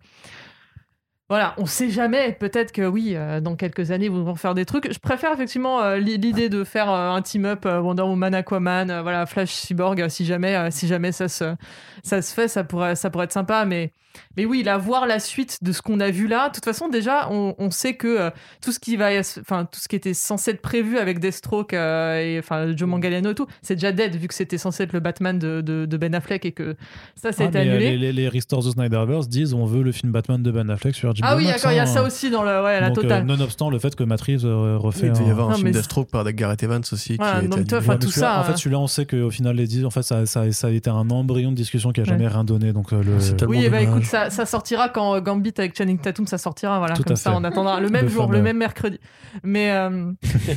voilà, 1.29 1.55
on 1.57 1.65
sait 1.67 1.89
jamais. 1.89 2.33
Peut-être 2.33 2.73
que 2.73 2.87
oui, 2.87 3.15
euh, 3.17 3.41
dans 3.41 3.57
quelques 3.57 3.91
années, 3.91 4.07
ils 4.07 4.11
vont 4.11 4.35
faire 4.35 4.55
des 4.55 4.67
trucs. 4.67 4.93
Je 4.93 4.99
préfère 4.99 5.33
effectivement 5.33 5.81
euh, 5.83 5.97
l'i- 5.97 6.19
l'idée 6.19 6.49
de 6.51 6.63
faire 6.65 6.91
euh, 6.91 7.11
un 7.11 7.23
team-up 7.23 7.65
Wonder 7.65 8.03
Woman, 8.03 8.35
Aquaman, 8.35 9.01
voilà, 9.03 9.25
Flash, 9.27 9.51
Cyborg. 9.53 10.09
si 10.09 10.27
jamais, 10.27 10.71
si 10.71 10.87
jamais 10.87 11.11
ça 11.13 11.29
se, 11.29 11.55
ça 12.03 12.21
se 12.21 12.35
fait, 12.35 12.49
ça 12.49 12.65
pourrait, 12.65 12.97
ça 12.97 13.09
pourrait 13.09 13.25
être 13.25 13.33
sympa. 13.33 13.65
Mais, 13.65 13.93
mais 14.37 14.45
oui, 14.45 14.63
là, 14.63 14.79
voir 14.79 15.07
la 15.07 15.19
suite 15.21 15.59
de 15.63 15.73
ce 15.73 15.83
qu'on 15.83 16.01
a 16.01 16.11
vu 16.11 16.27
là. 16.27 16.49
De 16.49 16.55
toute 16.55 16.65
façon, 16.65 16.89
déjà, 16.89 17.29
on, 17.31 17.55
on 17.59 17.71
sait 17.71 17.95
que 17.95 18.07
euh, 18.09 18.31
tout 18.63 18.73
ce 18.73 18.79
qui 18.81 18.97
va, 18.97 19.09
enfin, 19.41 19.65
tout 19.71 19.81
ce 19.81 19.89
qui 19.89 19.97
était 19.97 20.15
censé 20.15 20.53
être 20.53 20.63
prévu 20.63 20.99
avec 20.99 21.19
Deathstroke 21.19 21.75
euh, 21.75 22.19
et 22.21 22.39
enfin 22.39 22.75
Joe 22.77 22.89
Manganiello 22.89 23.31
et 23.31 23.35
tout, 23.35 23.47
c'est 23.63 23.75
déjà 23.75 23.93
dead 23.93 24.15
vu 24.17 24.29
que 24.29 24.35
c'était 24.35 24.59
censé 24.59 24.83
être 24.85 24.93
le 24.93 25.01
Batman 25.01 25.39
de, 25.39 25.61
de, 25.61 25.87
de 25.87 25.97
Ben 25.97 26.15
Affleck 26.15 26.45
et 26.47 26.53
que 26.53 26.77
ça, 27.15 27.29
Ah, 27.29 27.33
c'est 27.33 27.49
mais, 27.53 27.57
euh, 27.59 27.61
annulé. 27.73 27.91
les, 27.91 27.99
les, 27.99 28.13
les 28.13 28.29
Restores 28.29 28.67
of 28.67 28.73
Snyderverse 28.75 29.29
disent 29.29 29.55
on 29.55 29.65
veut 29.67 29.83
le 29.83 29.93
film 29.93 30.13
Batman 30.13 30.43
de 30.43 30.51
Ben 30.51 30.69
Affleck 30.71 30.95
sur 30.95 31.11
HBO 31.11 31.21
Ah 31.23 31.37
oui, 31.37 31.47
d'accord, 31.47 31.73
il 31.73 31.77
y 31.77 31.79
a 31.79 31.83
hein. 31.83 31.87
ça 31.87 32.03
aussi 32.03 32.31
dans 32.31 32.43
le, 32.43 32.63
ouais, 32.63 32.81
la 32.81 32.89
Donc, 32.89 32.99
euh, 32.99 33.03
totale. 33.03 33.25
nonobstant 33.25 33.71
le 33.71 33.79
fait 33.79 33.95
que 33.95 34.05
Matt 34.05 34.21
Reeves 34.23 34.45
euh, 34.45 34.77
refait 34.79 35.07
Il 35.09 35.13
devait 35.13 35.25
y 35.25 35.29
un- 35.29 35.31
avoir 35.33 35.47
un 35.49 35.51
Non, 35.51 35.57
film 35.57 35.69
mais- 35.69 35.73
Deathstroke 35.75 36.09
par 36.11 36.25
Gareth 36.33 36.63
Evans 36.63 36.83
aussi 36.93 37.17
Voilà, 37.17 37.41
qui 37.41 37.47
enfin, 37.49 37.57
Ouais, 37.57 37.85
mais 37.89 37.99
tout 37.99 38.11
ça, 38.11 38.41
En 38.41 38.45
fait, 38.45 38.53
euh, 38.53 38.57
celui-là, 38.57 38.79
on 38.79 38.87
sait 38.87 39.07
qu'au 39.07 39.31
final, 39.31 39.57
les 39.57 39.67
dix, 39.67 39.85
en 39.85 39.91
fait, 39.91 40.03
ça, 40.03 40.27
ça, 40.27 40.51
ça 40.53 40.67
a 40.67 40.71
été 40.71 40.91
un 40.91 41.09
embryon 41.11 41.51
de 41.51 41.57
discussion 41.57 41.93
qui 41.93 42.01
a 42.01 42.05
jamais 42.05 42.25
Ouais. 42.27 42.33
rien 42.33 42.45
donné. 42.45 42.73
Donc, 42.73 42.93
euh, 42.93 43.03
le... 43.03 43.37
Tellement 43.37 43.51
Oui, 43.55 43.69
bah 43.69 43.81
dommage. 43.85 44.02
Ça, 44.05 44.31
ça 44.31 44.47
sortira 44.47 44.89
quand 44.89 45.15
euh, 45.17 45.21
Gambit 45.21 45.55
avec 45.59 45.77
Channing 45.77 45.99
Tatum, 45.99 46.27
ça 46.27 46.39
sortira, 46.39 46.79
voilà, 46.79 46.95
Tout 46.95 47.05
comme 47.05 47.17
ça 47.17 47.31
fait. 47.31 47.37
on 47.37 47.45
attendra 47.45 47.81
le 47.81 47.89
même 47.89 48.09
jour, 48.09 48.31
le 48.31 48.43
même 48.43 48.59
mercredi. 48.59 48.99
Mais, 49.43 49.71
euh, 49.71 50.13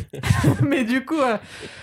mais 0.61 0.83
du 0.83 1.05
coup, 1.05 1.19
euh, 1.19 1.37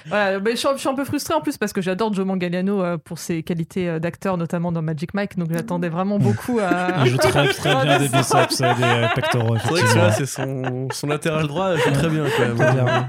voilà, 0.07 0.39
je, 0.39 0.57
suis, 0.57 0.69
je 0.75 0.79
suis 0.79 0.89
un 0.89 0.95
peu 0.95 1.05
frustrée 1.05 1.35
en 1.35 1.41
plus 1.41 1.57
parce 1.57 1.73
que 1.73 1.81
j'adore 1.81 2.13
Joe 2.13 2.27
Manganiello 2.27 2.83
euh, 2.83 2.99
pour 2.99 3.19
ses 3.19 3.43
qualités 3.43 3.99
d'acteur, 3.99 4.37
notamment 4.37 4.73
dans 4.73 4.83
Magic 4.83 5.15
Mike, 5.15 5.39
donc 5.39 5.49
j'attendais 5.53 5.89
vraiment 5.89 6.19
beaucoup 6.19 6.59
à. 6.61 7.03
Il 7.05 7.11
joue 7.11 7.17
très, 7.17 7.49
très 7.49 7.75
bien 7.85 7.99
des 7.99 8.09
biceps 8.09 8.61
et 8.61 8.75
des 8.75 9.09
pectoraux. 9.15 9.57
C'est 9.59 9.69
vrai 9.69 9.83
que 9.83 10.15
c'est 10.17 10.27
son, 10.27 10.89
son 10.93 11.07
latéral 11.07 11.47
droit, 11.47 11.73
il 11.75 11.81
joue 11.81 11.91
très 11.93 12.09
bien 12.09 12.25
quand 12.37 12.59
même. 12.59 13.07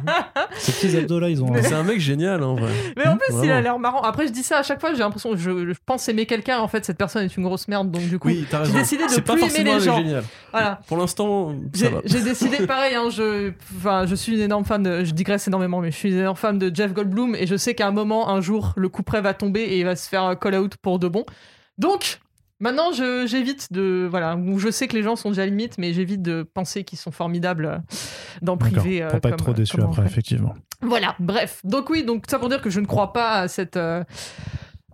Ces 0.58 0.72
petits 0.72 0.98
abdos 0.98 1.20
là, 1.20 1.30
ils 1.30 1.44
ont. 1.44 1.52
Mais 1.52 1.62
c'est 1.62 1.74
un 1.74 1.84
mec 1.84 2.00
génial 2.00 2.44
en 2.44 2.56
vrai. 2.56 2.72
Mais 2.96 3.08
en 3.08 3.18
plus, 3.18 3.36
il 3.44 3.52
a 3.52 3.62
l'air 3.62 3.78
marrant. 3.80 4.02
Après, 4.02 4.28
je 4.28 4.32
dis 4.32 4.44
ça 4.44 4.60
à 4.60 4.64
chaque 4.64 4.80
fois, 4.80 4.94
j'ai 4.94 5.00
l'impression 5.00 5.32
que 5.32 5.38
je, 5.38 5.74
je 5.74 5.80
pense 5.86 6.08
aimer 6.08 6.26
quelqu'un, 6.26 6.60
en 6.60 6.68
fait, 6.68 6.86
cette 6.86 6.98
personne 6.98 7.24
est 7.24 7.36
une 7.38 7.44
grosse 7.44 7.68
merde, 7.68 7.92
donc 7.92 8.04
du 8.04 8.20
coup, 8.20 8.30
Oui, 8.30 8.43
t'as 8.50 8.64
j'ai 8.66 8.74
décidé 8.74 9.04
de 9.04 9.20
plus 9.22 9.32
aimer 9.34 9.40
forcément 9.40 9.74
les 9.76 9.80
gens. 9.80 9.98
génial. 9.98 10.24
voilà. 10.52 10.80
Pour 10.88 10.98
l'instant, 10.98 11.56
J'ai 12.06 12.22
décidé, 12.22 12.66
pareil, 12.68 12.96
hein, 12.96 13.10
je, 13.10 13.52
enfin, 13.78 14.06
je 14.06 14.16
suis 14.16 14.34
une 14.34 14.42
énorme 14.42 14.66
fan 14.66 14.82
de, 14.84 15.04
je 15.04 15.12
digresse 15.14 15.48
énormément, 15.48 15.80
mais 15.82 15.92
je 15.92 15.98
suis 15.98 16.10
une 16.12 16.20
énorme 16.20 16.38
fan 16.38 16.58
de 16.58 16.74
Jeff 16.74 16.94
Goldblum 16.94 17.36
et 17.36 17.48
je 17.48 17.56
sais 17.56 17.74
qu'à 17.76 17.88
un 17.88 17.92
moment, 17.92 18.30
un 18.30 18.42
jour, 18.42 18.74
le 18.76 18.90
coup 18.90 19.04
près 19.04 19.22
va 19.22 19.34
tomber 19.34 19.62
et 19.62 19.80
il 19.80 19.86
va 19.86 19.96
se 19.96 20.08
faire 20.10 20.38
call 20.40 20.56
out 20.56 20.76
pour 20.78 21.00
de 21.00 21.08
bon. 21.08 21.26
Donc, 21.78 22.20
maintenant, 22.60 22.92
j'évite 22.92 23.74
de, 23.74 24.08
voilà, 24.10 24.36
où 24.36 24.60
je 24.60 24.70
sais 24.72 24.88
que 24.88 24.96
les 24.96 25.04
gens 25.04 25.16
sont 25.16 25.30
déjà 25.30 25.46
limites, 25.46 25.78
mais 25.78 25.94
j'évite 25.94 26.22
de 26.22 26.44
penser 26.44 26.84
qu'ils 26.84 27.00
sont 27.00 27.12
formidables 27.12 27.66
euh, 27.66 27.78
dans 28.42 28.56
D'accord, 28.56 28.82
privé. 28.82 29.02
euh, 29.04 29.10
pour 29.10 29.22
pas 29.22 29.30
être 29.30 29.38
trop 29.38 29.54
déçu 29.54 29.82
après, 29.82 30.06
effectivement. 30.06 30.54
Voilà, 30.82 31.16
bref. 31.20 31.62
Donc 31.64 31.90
oui, 31.90 32.04
donc 32.04 32.26
ça 32.30 32.40
pour 32.40 32.50
dire 32.50 32.62
que 32.62 32.70
je 32.70 32.80
ne 32.80 32.86
crois 32.86 33.14
pas 33.14 33.40
à 33.40 33.48
cette 33.48 33.78
euh, 33.78 34.04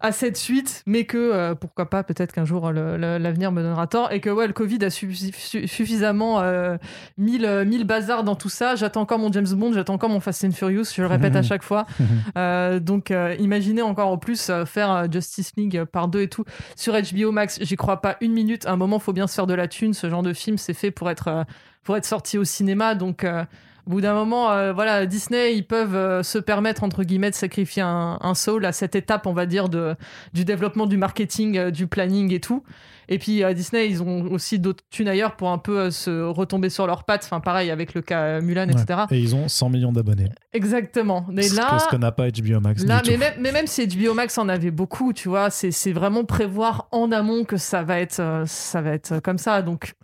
à 0.01 0.11
cette 0.11 0.37
suite, 0.37 0.83
mais 0.85 1.03
que 1.05 1.17
euh, 1.17 1.55
pourquoi 1.55 1.89
pas, 1.89 2.03
peut-être 2.03 2.31
qu'un 2.31 2.45
jour 2.45 2.71
l'avenir 2.71 3.51
me 3.51 3.61
donnera 3.61 3.87
tort 3.87 4.11
et 4.11 4.19
que 4.21 4.29
ouais, 4.29 4.47
le 4.47 4.53
Covid 4.53 4.77
a 4.83 4.89
suffi- 4.89 5.33
su- 5.33 5.67
suffisamment 5.67 6.39
euh, 6.41 6.77
mis, 7.17 7.37
le, 7.37 7.63
mis 7.65 7.77
le 7.77 7.83
bazar 7.83 8.23
dans 8.23 8.35
tout 8.35 8.49
ça. 8.49 8.75
J'attends 8.75 9.01
encore 9.01 9.19
mon 9.19 9.31
James 9.31 9.47
Bond, 9.51 9.73
j'attends 9.73 9.93
encore 9.95 10.09
mon 10.09 10.19
Fast 10.19 10.43
and 10.45 10.51
Furious, 10.51 10.85
je 10.95 11.01
le 11.01 11.07
répète 11.07 11.35
à 11.35 11.41
chaque 11.43 11.63
fois. 11.63 11.85
Euh, 12.37 12.79
donc 12.79 13.11
euh, 13.11 13.35
imaginez 13.39 13.81
encore 13.81 14.09
en 14.09 14.17
plus 14.17 14.49
euh, 14.49 14.65
faire 14.65 14.91
euh, 14.91 15.05
Justice 15.11 15.51
League 15.57 15.77
euh, 15.77 15.85
par 15.85 16.07
deux 16.07 16.21
et 16.21 16.27
tout 16.29 16.45
sur 16.75 16.93
HBO 16.93 17.31
Max. 17.31 17.57
J'y 17.61 17.75
crois 17.75 18.01
pas 18.01 18.17
une 18.21 18.33
minute. 18.33 18.65
À 18.65 18.71
un 18.71 18.77
moment, 18.77 18.99
faut 18.99 19.13
bien 19.13 19.27
se 19.27 19.33
faire 19.33 19.47
de 19.47 19.53
la 19.53 19.67
thune. 19.67 19.93
Ce 19.93 20.09
genre 20.09 20.23
de 20.23 20.33
film, 20.33 20.57
c'est 20.57 20.73
fait 20.73 20.91
pour 20.91 21.09
être 21.09 21.27
euh, 21.27 21.43
pour 21.83 21.97
être 21.97 22.05
sorti 22.05 22.37
au 22.37 22.43
cinéma. 22.43 22.95
Donc 22.95 23.23
euh, 23.23 23.43
au 23.89 23.93
bout 23.93 24.01
d'un 24.01 24.13
moment, 24.13 24.51
euh, 24.51 24.71
voilà, 24.71 25.07
Disney, 25.07 25.55
ils 25.55 25.65
peuvent 25.65 25.95
euh, 25.95 26.21
se 26.21 26.37
permettre, 26.37 26.83
entre 26.83 27.03
guillemets, 27.03 27.31
de 27.31 27.35
sacrifier 27.35 27.81
un, 27.81 28.19
un 28.21 28.35
soul 28.35 28.63
à 28.67 28.71
cette 28.71 28.93
étape, 28.95 29.25
on 29.25 29.33
va 29.33 29.47
dire, 29.47 29.67
de, 29.67 29.95
du 30.31 30.45
développement 30.45 30.85
du 30.85 30.95
marketing, 30.95 31.57
euh, 31.57 31.71
du 31.71 31.87
planning 31.87 32.31
et 32.31 32.39
tout. 32.39 32.63
Et 33.11 33.17
puis 33.17 33.43
Disney, 33.55 33.89
ils 33.89 34.03
ont 34.03 34.25
aussi 34.29 34.59
d'autres 34.59 34.83
thunes 34.91 35.07
ailleurs 35.07 35.35
pour 35.35 35.49
un 35.49 35.57
peu 35.57 35.89
se 35.89 36.21
retomber 36.27 36.69
sur 36.69 36.85
leurs 36.85 37.05
pattes. 37.05 37.23
Enfin, 37.25 37.39
pareil 37.39 37.71
avec 37.71 37.95
le 37.95 38.03
cas 38.03 38.39
Mulan, 38.39 38.67
etc. 38.69 39.05
Et 39.09 39.17
ils 39.17 39.33
ont 39.35 39.47
100 39.47 39.69
millions 39.69 39.91
d'abonnés. 39.91 40.29
Exactement. 40.53 41.25
Mais 41.27 41.49
là, 41.49 41.69
que- 41.71 41.81
ce 41.81 41.87
que 41.87 41.95
n'a 41.95 42.11
pas 42.11 42.29
HBO 42.29 42.59
Max. 42.59 42.85
Là, 42.85 43.01
mais 43.07 43.17
même, 43.17 43.33
mais 43.39 43.51
même 43.51 43.65
si 43.65 43.87
HBO 43.87 44.13
Max 44.13 44.37
en 44.37 44.47
avait 44.47 44.69
beaucoup, 44.69 45.11
tu 45.11 45.27
vois, 45.27 45.49
c'est 45.49 45.91
vraiment 45.91 46.23
prévoir 46.23 46.87
en 46.91 47.11
amont 47.11 47.45
que 47.45 47.57
ça 47.57 47.81
va 47.81 47.99
être, 47.99 48.43
ça 48.45 48.81
va 48.83 48.91
être 48.91 49.19
comme 49.21 49.39
ça. 49.39 49.63
Donc, 49.63 49.95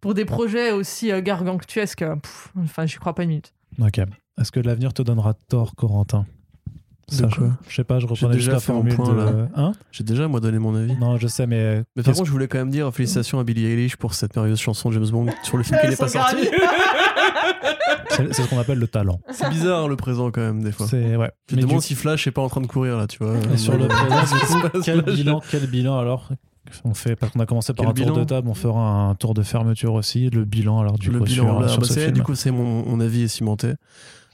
pour 0.00 0.14
des 0.14 0.24
projets 0.24 0.72
aussi 0.72 1.10
euh, 1.12 1.20
gargantuesques, 1.20 2.02
euh, 2.02 2.16
pff, 2.16 2.48
enfin, 2.62 2.86
j'y 2.86 2.96
crois 2.96 3.14
pas 3.14 3.22
une 3.24 3.30
minute. 3.30 3.52
Ok. 3.80 4.00
Est-ce 4.40 4.52
que 4.52 4.60
l'avenir 4.60 4.92
te 4.94 5.02
donnera 5.02 5.34
tort, 5.34 5.74
Corentin? 5.74 6.26
De 7.10 7.14
Ça, 7.16 7.28
je- 7.28 7.34
quoi? 7.36 7.48
Je 7.68 7.74
sais 7.74 7.82
pas, 7.84 7.98
je 7.98 8.06
reprenais 8.06 8.34
déjà 8.34 8.52
juste 8.52 8.64
fait 8.66 8.72
mon 8.72 8.78
formule 8.78 8.94
point, 8.94 9.12
de. 9.12 9.18
là. 9.38 9.48
Hein? 9.56 9.72
J'ai 9.90 10.04
déjà 10.04 10.28
moi 10.28 10.38
donné 10.40 10.58
mon 10.60 10.74
avis. 10.76 10.94
non, 10.96 11.16
je 11.18 11.26
sais, 11.26 11.46
mais. 11.46 11.82
Mais 11.96 12.02
par 12.04 12.14
contre, 12.14 12.26
je 12.26 12.30
voulais 12.30 12.46
quand 12.46 12.58
même 12.58 12.70
dire 12.70 12.92
félicitations 12.94 13.40
à 13.40 13.44
Billie 13.44 13.66
Eilish 13.66 13.96
pour 13.96 14.14
cette 14.14 14.34
merveilleuse 14.36 14.60
chanson 14.60 14.92
James 14.92 15.08
Bond 15.10 15.26
sur 15.42 15.56
le 15.56 15.64
film 15.64 15.76
qui 15.80 15.86
Elles 15.86 15.90
n'est 15.90 15.96
pas 15.96 16.08
sorti. 16.08 16.48
c'est 18.10 18.32
ce 18.32 18.48
qu'on 18.48 18.58
appelle 18.60 18.78
le 18.78 18.86
talent. 18.88 19.20
C'est 19.32 19.48
bizarre 19.50 19.84
hein, 19.84 19.88
le 19.88 19.96
présent 19.96 20.30
quand 20.30 20.40
même 20.40 20.62
des 20.62 20.72
fois. 20.72 20.86
C'est 20.88 21.16
ouais. 21.16 21.30
Je 21.50 21.56
me 21.56 21.62
demande 21.62 21.80
du- 21.80 21.86
si 21.86 21.94
Flash 21.94 22.26
est 22.26 22.30
pas 22.32 22.42
en 22.42 22.48
train 22.48 22.60
de 22.60 22.66
courir 22.66 22.96
là, 22.96 23.06
tu 23.06 23.18
vois. 23.22 23.34
Et 23.52 23.56
sur 23.56 23.76
le 23.76 23.84
Euh, 23.84 23.88
présent, 23.88 24.36
coup, 24.60 24.68
passe 24.68 24.82
quel 24.84 25.02
bilan, 25.02 25.40
quel 25.50 25.66
bilan 25.66 25.98
alors? 25.98 26.28
On 26.84 26.94
fait, 26.94 27.16
parce 27.16 27.32
qu'on 27.32 27.40
a 27.40 27.46
commencé 27.46 27.72
par 27.72 27.88
un 27.88 27.92
tour 27.92 28.16
de 28.16 28.24
table, 28.24 28.48
on 28.48 28.54
fera 28.54 28.80
un 29.08 29.14
tour 29.14 29.34
de 29.34 29.42
fermeture 29.42 29.94
aussi. 29.94 30.30
Le 30.30 30.44
bilan 30.44 30.80
alors 30.80 30.98
du 30.98 31.10
Le 31.10 31.18
coup 31.18 31.24
bilan 31.24 31.44
sur, 31.46 31.60
là, 31.60 31.68
sur 31.68 31.80
bah, 31.80 31.86
ce 31.86 31.94
c'est- 31.94 32.00
film. 32.04 32.12
du 32.12 32.22
coup 32.22 32.34
c'est 32.34 32.50
mon, 32.50 32.84
mon 32.86 33.00
avis 33.00 33.22
est 33.22 33.28
cimenté. 33.28 33.74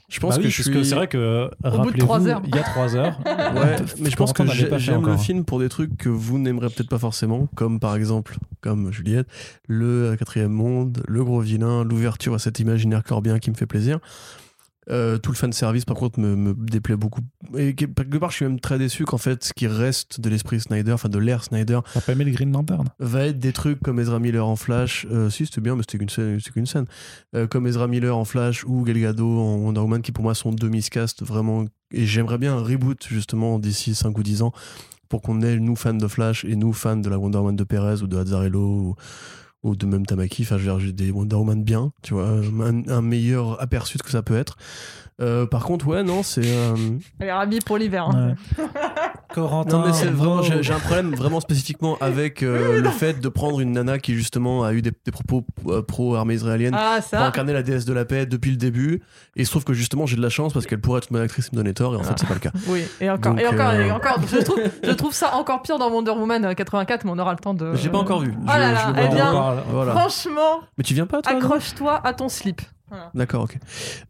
Je 0.09 0.21
pense 0.21 0.37
Bah 0.37 0.43
que 0.43 0.47
je 0.47 0.61
suis. 0.61 0.71
que 0.71 0.83
c'est 0.83 0.95
vrai 0.95 1.07
que 1.09 1.49
bout 1.61 1.69
de 1.69 1.75
rappelez-vous, 1.75 1.97
trois 2.05 2.25
heures. 2.27 2.41
il 2.45 2.55
y 2.55 2.59
a 2.59 2.63
trois 2.63 2.95
heures. 2.95 3.19
Ouais, 3.25 3.75
mais 3.99 4.09
je 4.09 4.15
pense 4.15 4.31
que 4.31 4.45
j'aime 4.45 5.01
le 5.01 5.11
encore. 5.11 5.19
film 5.19 5.43
pour 5.43 5.59
des 5.59 5.67
trucs 5.67 5.97
que 5.97 6.07
vous 6.07 6.39
n'aimerez 6.39 6.67
peut-être 6.69 6.87
pas 6.89 6.97
forcément, 6.97 7.49
comme 7.55 7.81
par 7.81 7.93
exemple, 7.97 8.37
comme 8.61 8.89
Juliette, 8.93 9.27
le 9.67 10.15
quatrième 10.17 10.51
monde, 10.53 11.03
le 11.09 11.25
gros 11.25 11.41
vilain, 11.41 11.83
l'ouverture 11.83 12.33
à 12.35 12.39
cet 12.39 12.59
imaginaire 12.61 13.03
corbien 13.03 13.37
qui 13.39 13.49
me 13.51 13.55
fait 13.55 13.65
plaisir. 13.65 13.99
Euh, 14.89 15.17
tout 15.17 15.31
le 15.31 15.35
fan 15.37 15.51
service 15.51 15.83
par 15.83 15.97
contre 15.97 16.17
me, 16.21 16.35
me 16.37 16.53
déplaît 16.53 16.95
beaucoup 16.95 17.19
et 17.57 17.75
que- 17.75 17.83
quelque 17.83 18.17
part 18.17 18.29
je 18.31 18.37
suis 18.37 18.45
même 18.45 18.57
très 18.61 18.77
déçu 18.79 19.03
qu'en 19.03 19.17
fait 19.17 19.43
ce 19.43 19.51
qui 19.53 19.67
reste 19.67 20.21
de 20.21 20.29
l'esprit 20.29 20.61
Snyder 20.61 20.93
enfin 20.93 21.09
de 21.09 21.17
l'ère 21.17 21.43
Snyder 21.43 21.79
T'as 21.93 21.99
pas 21.99 22.13
aimé 22.13 22.23
les 22.23 22.31
Green 22.31 22.53
Lantern 22.53 22.87
va 22.99 23.25
être 23.25 23.37
des 23.37 23.51
trucs 23.51 23.81
comme 23.81 23.99
Ezra 23.99 24.19
Miller 24.19 24.47
en 24.47 24.55
Flash. 24.55 25.05
Euh, 25.11 25.29
si, 25.29 25.45
c'était 25.45 25.59
bien, 25.59 25.75
mais 25.75 25.81
c'était 25.81 25.97
qu'une 25.97 26.07
scène. 26.07 26.39
c'était 26.39 26.51
qu'une 26.51 26.65
scène. 26.65 26.85
Euh, 27.35 27.47
comme 27.47 27.67
Ezra 27.67 27.87
Miller 27.87 28.15
en 28.17 28.23
Flash 28.23 28.63
ou 28.65 28.83
Gal 28.83 28.97
Gadot 28.97 29.39
en 29.39 29.55
Wonder 29.57 29.81
Woman, 29.81 30.01
qui 30.01 30.13
pour 30.13 30.23
moi 30.23 30.33
sont 30.33 30.51
deux 30.53 30.69
miscasts 30.69 31.21
vraiment. 31.21 31.65
Et 31.91 32.05
j'aimerais 32.05 32.37
bien 32.37 32.55
un 32.55 32.63
reboot 32.63 33.05
justement 33.09 33.59
d'ici 33.59 33.93
5 33.93 34.17
ou 34.17 34.23
10 34.23 34.41
ans 34.41 34.53
pour 35.09 35.21
qu'on 35.21 35.41
ait 35.41 35.59
nous 35.59 35.75
fans 35.75 35.93
de 35.93 36.07
Flash 36.07 36.45
et 36.45 36.55
nous 36.55 36.71
fans 36.73 36.95
de 36.97 37.09
la 37.09 37.17
Wonder 37.19 37.39
Woman 37.39 37.55
de 37.57 37.63
Perez 37.65 38.01
ou 38.03 38.07
de 38.07 38.17
Azzarello 38.17 38.61
ou, 38.61 38.95
ou 39.67 39.75
de 39.75 39.85
même 39.85 40.05
Tamaki. 40.05 40.43
Enfin, 40.43 40.57
je 40.57 40.69
veux 40.69 40.91
des 40.93 41.11
Wonder 41.11 41.35
Woman 41.35 41.63
bien, 41.63 41.91
tu 42.01 42.13
vois, 42.13 42.27
un, 42.27 42.87
un 42.87 43.01
meilleur 43.01 43.61
aperçu 43.61 43.97
de 43.97 44.03
ce 44.03 44.03
que 44.03 44.11
ça 44.11 44.23
peut 44.23 44.37
être. 44.37 44.57
Euh, 45.19 45.47
par 45.47 45.63
contre, 45.63 45.87
ouais, 45.87 46.03
non, 46.03 46.21
c'est. 46.21 46.41
euh, 46.45 46.75
Elle 47.19 47.27
est 47.29 47.31
ravie 47.33 47.59
pour 47.59 47.77
l'hiver. 47.77 48.07
hein. 48.09 48.35
Ouais. 48.57 48.65
Corentin. 49.33 49.79
non 49.79 49.85
mais 49.85 49.93
c'est 49.93 50.05
vraiment 50.07 50.41
j'ai 50.41 50.63
j'ai 50.63 50.73
un 50.73 50.79
problème 50.79 51.13
vraiment 51.13 51.39
spécifiquement 51.41 51.97
avec 51.99 52.41
euh, 52.43 52.79
le 52.81 52.89
fait 52.89 53.19
de 53.19 53.27
prendre 53.29 53.59
une 53.59 53.73
nana 53.73 53.99
qui 53.99 54.15
justement 54.15 54.63
a 54.63 54.71
eu 54.73 54.81
des, 54.81 54.91
des 55.05 55.11
propos 55.11 55.43
euh, 55.67 55.81
pro 55.81 56.15
armée 56.15 56.33
israélienne 56.35 56.73
Ah, 56.75 56.95
pour 57.01 57.09
ça. 57.09 57.25
incarner 57.27 57.51
la 57.51 57.61
déesse 57.61 57.83
de 57.85 57.93
la 57.93 58.05
paix 58.05 58.25
depuis 58.25 58.51
le 58.51 58.57
début 58.57 59.01
et 59.35 59.41
il 59.41 59.45
se 59.45 59.51
trouve 59.51 59.65
que 59.65 59.73
justement 59.73 60.05
j'ai 60.05 60.15
de 60.15 60.21
la 60.21 60.29
chance 60.29 60.53
parce 60.53 60.65
qu'elle 60.65 60.79
pourrait 60.79 60.99
être 60.99 61.09
une 61.11 61.17
actrice 61.17 61.47
et 61.47 61.49
me 61.51 61.57
donner 61.57 61.73
tort 61.73 61.93
et 61.93 61.97
en 61.97 62.03
fait 62.03 62.13
c'est 62.17 62.25
pas 62.27 62.33
le 62.35 62.39
cas. 62.39 62.51
Oui, 62.67 62.83
et 63.01 63.09
encore, 63.11 63.33
Donc, 63.33 63.41
et 63.43 63.47
encore, 63.47 63.69
euh, 63.69 63.81
et 63.83 63.91
encore. 63.91 64.17
Je 64.31 64.37
trouve, 64.37 64.59
je 64.83 64.91
trouve 64.91 65.13
ça 65.13 65.35
encore 65.35 65.61
pire 65.61 65.77
dans 65.77 65.91
Wonder 65.91 66.11
Woman 66.11 66.45
euh, 66.45 66.53
84, 66.53 67.03
mais 67.03 67.11
on 67.11 67.19
aura 67.19 67.31
le 67.33 67.39
temps 67.39 67.53
de. 67.53 67.75
J'ai 67.75 67.89
pas 67.89 67.97
encore 67.99 68.21
vu. 68.21 68.33
Oh 68.41 68.47
là 68.47 68.53
Je- 68.55 68.59
là, 68.73 68.75
je 68.95 69.01
eh 69.01 69.05
vois 69.07 69.13
bien. 69.15 69.55
Voilà. 69.71 69.91
Franchement, 69.91 70.61
Mais 70.77 70.83
tu 70.85 70.93
viens 70.93 71.05
pas 71.05 71.21
toi 71.21 71.33
accroche-toi 71.33 71.99
à 72.03 72.13
ton 72.13 72.29
slip. 72.29 72.61
D'accord, 73.13 73.43
ok. 73.43 73.57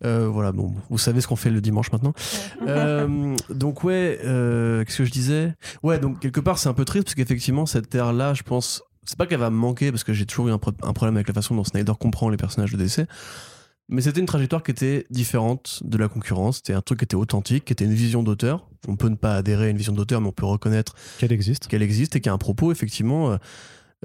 Euh, 0.06 0.28
voilà, 0.28 0.52
bon, 0.52 0.74
vous 0.90 0.98
savez 0.98 1.22
ce 1.22 1.28
qu'on 1.28 1.36
fait 1.36 1.50
le 1.50 1.62
dimanche 1.62 1.92
maintenant. 1.92 2.14
Euh, 2.68 3.36
donc 3.50 3.84
ouais, 3.84 4.20
euh, 4.24 4.84
qu'est-ce 4.84 4.98
que 5.00 5.06
je 5.06 5.12
disais? 5.12 5.54
Ouais, 5.84 6.00
donc 6.00 6.20
quelque 6.20 6.40
part 6.40 6.60
c'est 6.60 6.70
un 6.70 6.74
peu 6.74 6.86
triste 6.86 7.06
parce 7.06 7.16
qu'effectivement 7.16 7.66
cette 7.66 7.94
ère-là, 7.96 8.34
je 8.34 8.44
pense, 8.44 8.84
c'est 9.04 9.18
pas 9.18 9.26
qu'elle 9.26 9.40
va 9.40 9.50
me 9.50 9.56
manquer 9.58 9.92
parce 9.92 10.04
que 10.04 10.14
j'ai 10.14 10.26
toujours 10.26 10.50
eu 10.50 10.52
un, 10.52 10.58
pro- 10.60 10.74
un 10.84 10.94
problème 10.94 11.16
avec 11.16 11.28
la 11.28 11.34
façon 11.34 11.56
dont 11.56 11.64
Snyder 11.64 11.94
comprend 12.00 12.30
les 12.30 12.38
personnages 12.38 12.72
de 12.72 12.78
DC. 12.78 13.08
Mais 13.90 14.02
c'était 14.02 14.20
une 14.20 14.26
trajectoire 14.26 14.64
qui 14.64 14.72
était 14.72 15.06
différente 15.10 15.80
de 15.86 15.98
la 15.98 16.10
concurrence. 16.10 16.58
C'était 16.58 16.74
un 16.74 16.82
truc 16.82 17.00
qui 17.00 17.06
était 17.06 17.16
authentique, 17.16 17.64
qui 17.64 17.72
était 17.72 17.86
une 17.86 17.94
vision 17.94 18.22
d'auteur. 18.22 18.68
On 18.86 18.98
peut 18.98 19.08
ne 19.08 19.16
pas 19.16 19.36
adhérer 19.38 19.68
à 19.68 19.70
une 19.70 19.78
vision 19.78 19.94
d'auteur, 19.94 20.20
mais 20.20 20.28
on 20.28 20.34
peut 20.34 20.46
reconnaître 20.46 20.94
Qu'elle 21.20 21.32
existe. 21.32 21.68
qu'elle 21.68 21.82
existe 21.82 22.16
et 22.18 22.20
qu'il 22.20 22.30
y 22.30 22.32
a 22.32 22.34
un 22.34 22.38
propos, 22.38 22.74
effectivement. 22.74 23.38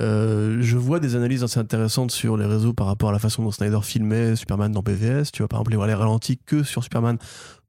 Euh, 0.01 0.59
je 0.61 0.79
vois 0.79 1.01
des 1.01 1.17
analyses 1.17 1.45
assez 1.45 1.61
intéressantes 1.61 2.11
sur 2.11 2.37
les 2.37 2.47
réseaux 2.47 2.73
par 2.73 2.87
rapport 2.87 3.11
à 3.11 3.13
la 3.13 3.19
façon 3.19 3.43
dont 3.43 3.51
Snyder 3.51 3.81
filmait 3.83 4.37
Superman 4.37 4.73
dans 4.73 4.83
PVS. 4.83 5.33
Tu 5.33 5.43
vois, 5.43 5.49
par 5.49 5.61
exemple, 5.61 5.87
les 5.87 5.95
ralentis 5.95 6.39
que 6.39 6.63
sur 6.63 6.83
Superman 6.83 7.19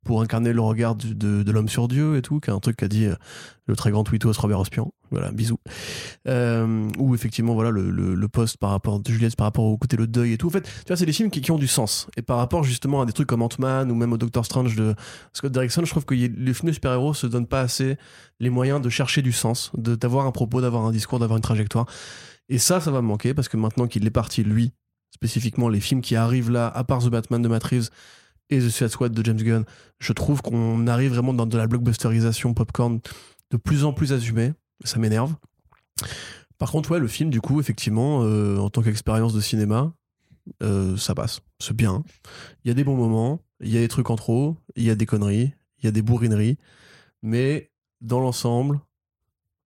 pour 0.04 0.22
incarner 0.22 0.54
le 0.54 0.62
regard 0.62 0.96
de, 0.96 1.52
l'homme 1.52 1.70
sur 1.70 1.88
Dieu 1.88 2.18
et 2.18 2.22
tout, 2.22 2.40
qui 2.40 2.50
est 2.50 2.54
un 2.54 2.60
truc 2.60 2.78
qu'a 2.78 2.88
dit 2.88 3.06
euh, 3.06 3.16
le 3.68 3.76
très 3.76 3.92
grand 3.92 4.04
tweetos 4.04 4.34
Robert 4.34 4.60
Ospian. 4.60 4.92
Voilà, 5.12 5.32
bisous. 5.32 5.60
Euh, 6.28 6.90
ou 6.98 7.14
effectivement, 7.14 7.54
voilà, 7.54 7.70
le, 7.70 7.92
le, 7.92 8.16
le 8.16 8.28
post 8.28 8.58
par 8.58 8.72
rapport 8.72 9.00
de 9.00 9.12
Juliette, 9.12 9.36
par 9.36 9.46
rapport 9.46 9.66
au 9.66 9.78
côté 9.78 9.96
le 9.96 10.08
deuil 10.08 10.34
et 10.34 10.38
tout. 10.38 10.48
En 10.48 10.50
fait, 10.50 10.64
tu 10.64 10.88
vois, 10.88 10.98
c'est 10.98 11.06
des 11.06 11.14
films 11.14 11.30
qui, 11.30 11.52
ont 11.52 11.58
du 11.58 11.68
sens. 11.68 12.08
Et 12.18 12.22
par 12.22 12.38
rapport 12.38 12.64
justement 12.64 13.02
à 13.02 13.06
des 13.06 13.14
trucs 13.14 13.28
comme 13.28 13.44
Ant-Man 13.44 13.92
ou 13.92 13.96
même 13.96 14.12
au 14.12 14.18
Doctor 14.18 14.46
Strange 14.46 14.76
de 14.76 14.96
Scott 15.34 15.52
Derrickson, 15.52 15.86
je 15.86 15.92
trouve 15.92 16.06
que 16.06 16.16
les 16.16 16.54
films 16.54 16.70
de 16.70 16.74
super-héros 16.74 17.14
se 17.14 17.28
donnent 17.28 17.48
pas 17.48 17.62
assez 17.62 17.98
les 18.40 18.50
moyens 18.50 18.82
de 18.82 18.90
chercher 18.90 19.22
du 19.22 19.32
sens, 19.32 19.72
d'avoir 19.78 20.26
un 20.26 20.32
propos, 20.32 20.62
d'avoir 20.62 20.86
un 20.86 20.92
discours, 20.92 21.20
d'avoir 21.20 21.38
une 21.38 21.44
trajectoire. 21.44 21.86
Et 22.50 22.58
ça, 22.58 22.82
ça 22.82 22.92
va 22.92 23.02
me 23.02 23.08
manquer 23.08 23.34
parce 23.34 23.48
que 23.48 23.58
maintenant 23.58 23.88
qu'il 23.88 24.06
est 24.06 24.12
parti, 24.12 24.44
lui, 24.44 24.74
spécifiquement 25.14 25.70
les 25.70 25.80
films 25.80 26.02
qui 26.02 26.16
arrivent 26.16 26.52
là, 26.52 26.68
à 26.68 26.84
part 26.84 27.04
The 27.04 27.10
Batman 27.10 27.42
de 27.42 27.48
Matt 27.48 27.64
et 28.50 28.60
The 28.60 28.70
Suicide 28.70 28.90
Squad 28.90 29.14
de 29.14 29.26
James 29.26 29.42
Gunn, 29.42 29.66
je 30.00 30.14
trouve 30.14 30.42
qu'on 30.42 30.88
arrive 30.88 31.12
vraiment 31.12 31.34
dans 31.34 31.46
de 31.46 31.58
la 31.58 31.68
blockbusterisation 31.68 32.54
popcorn 32.54 33.00
de 33.52 33.58
plus 33.58 33.84
en 33.86 33.94
plus 33.94 34.14
assumée. 34.14 34.54
Ça 34.84 35.00
m'énerve. 35.00 35.36
Par 36.58 36.72
contre, 36.72 36.92
ouais, 36.92 37.00
le 37.00 37.08
film, 37.08 37.30
du 37.30 37.42
coup, 37.42 37.60
effectivement, 37.60 38.24
euh, 38.24 38.58
en 38.58 38.70
tant 38.70 38.82
qu'expérience 38.82 39.34
de 39.34 39.42
cinéma, 39.42 39.94
euh, 40.62 40.98
ça 40.98 41.16
passe. 41.16 41.42
C'est 41.60 41.76
bien. 41.76 42.04
Il 42.64 42.68
y 42.68 42.72
a 42.72 42.74
des 42.74 42.84
bons 42.84 42.96
moments, 42.96 43.42
il 43.62 43.70
y 43.70 43.78
a 43.78 43.80
des 43.80 43.88
trucs 43.88 44.10
en 44.10 44.16
trop, 44.16 44.58
il 44.76 44.84
y 44.84 44.90
a 44.90 44.96
des 44.96 45.06
conneries, 45.06 45.54
il 45.80 45.86
y 45.86 45.88
a 45.88 45.92
des 45.92 46.02
bourrineries. 46.02 46.58
Mais 47.22 47.72
dans 48.02 48.20
l'ensemble, 48.20 48.82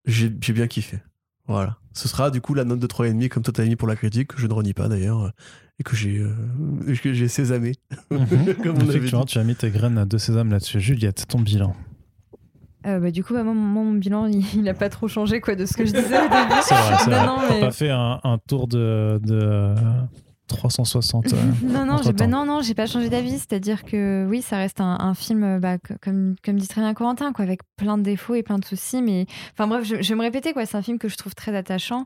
j'ai 0.06 0.30
bien 0.30 0.68
kiffé. 0.68 1.00
Voilà. 1.48 1.78
Ce 1.94 2.08
sera 2.08 2.30
du 2.30 2.42
coup 2.42 2.54
la 2.54 2.64
note 2.64 2.80
de 2.80 2.88
3,5 2.88 3.30
comme 3.30 3.66
mis 3.66 3.76
pour 3.76 3.88
la 3.88 3.96
critique, 3.96 4.30
que 4.30 4.40
je 4.40 4.48
ne 4.48 4.54
renie 4.54 4.74
pas 4.74 4.88
d'ailleurs, 4.88 5.32
et 5.80 5.84
que 5.84 5.96
j'ai 5.96 6.18
euh, 6.20 6.96
que 7.04 7.14
j'ai 7.14 7.28
sésamé. 7.28 7.74
Comme 8.10 8.26
on 8.78 8.80
avait 8.82 8.90
Effectivement, 8.98 9.26
tu 9.26 9.38
as 9.38 9.44
mis 9.44 9.56
tes 9.56 9.70
graines 9.70 10.06
de 10.06 10.18
sésame 10.18 10.52
là-dessus. 10.52 10.80
Juliette, 10.80 11.26
ton 11.28 11.40
bilan. 11.40 11.76
Euh, 12.86 13.00
bah, 13.00 13.12
du 13.12 13.24
coup, 13.24 13.34
bah, 13.34 13.44
moi, 13.44 13.54
mon, 13.54 13.84
mon 13.86 13.94
bilan, 13.94 14.28
il, 14.28 14.46
il 14.56 14.70
a 14.70 14.74
pas 14.74 14.90
trop 14.90 15.08
changé 15.08 15.42
quoi 15.42 15.56
de 15.56 15.66
ce 15.66 15.74
que 15.74 15.86
je 15.86 15.92
disais 15.92 16.18
au 16.18 16.22
début. 16.30 16.62
C'est 16.64 16.74
vrai, 16.76 16.96
c'est 17.04 17.10
Non, 17.12 17.18
vrai. 17.18 17.26
non, 17.26 17.38
mais- 17.50 17.60
pas 17.60 17.72
fait 17.72 17.90
un, 17.90 18.20
un 18.24 18.38
tour 18.48 18.68
de, 18.68 19.20
de 19.24 19.74
360. 20.48 21.28
euh, 21.28 21.30
non, 21.64 21.86
non, 21.86 21.98
j'ai, 21.98 22.10
entre-temps. 22.10 22.14
bah, 22.18 22.28
non, 22.28 22.46
non, 22.46 22.62
j'ai 22.62 22.74
pas 22.74 22.86
changé 22.88 23.10
d'avis. 23.10 23.38
C'est-à-dire 23.40 23.84
que 23.84 24.26
oui, 24.30 24.42
ça 24.42 24.58
reste 24.58 24.82
un, 24.82 24.98
un 25.00 25.14
film, 25.14 25.44
euh, 25.44 25.60
bah, 25.60 25.78
co- 25.78 25.96
comme, 26.02 26.36
comme 26.44 26.56
dit 26.58 26.68
très 26.68 26.82
bien 26.82 26.94
Corentin, 26.94 27.34
quoi, 27.34 27.44
avec 27.44 27.62
plein 27.76 27.98
de 27.98 28.04
défauts 28.04 28.36
et 28.36 28.44
plein 28.44 28.58
de 28.60 28.66
soucis. 28.66 29.02
Mais 29.02 29.26
enfin 29.54 29.68
bref, 29.68 29.84
je, 29.86 30.02
je 30.02 30.10
vais 30.10 30.16
me 30.16 30.22
répéter, 30.24 30.54
quoi. 30.54 30.66
C'est 30.66 30.78
un 30.78 30.82
film 30.82 30.98
que 31.00 31.10
je 31.10 31.18
trouve 31.18 31.36
très 31.36 31.56
attachant. 31.56 32.06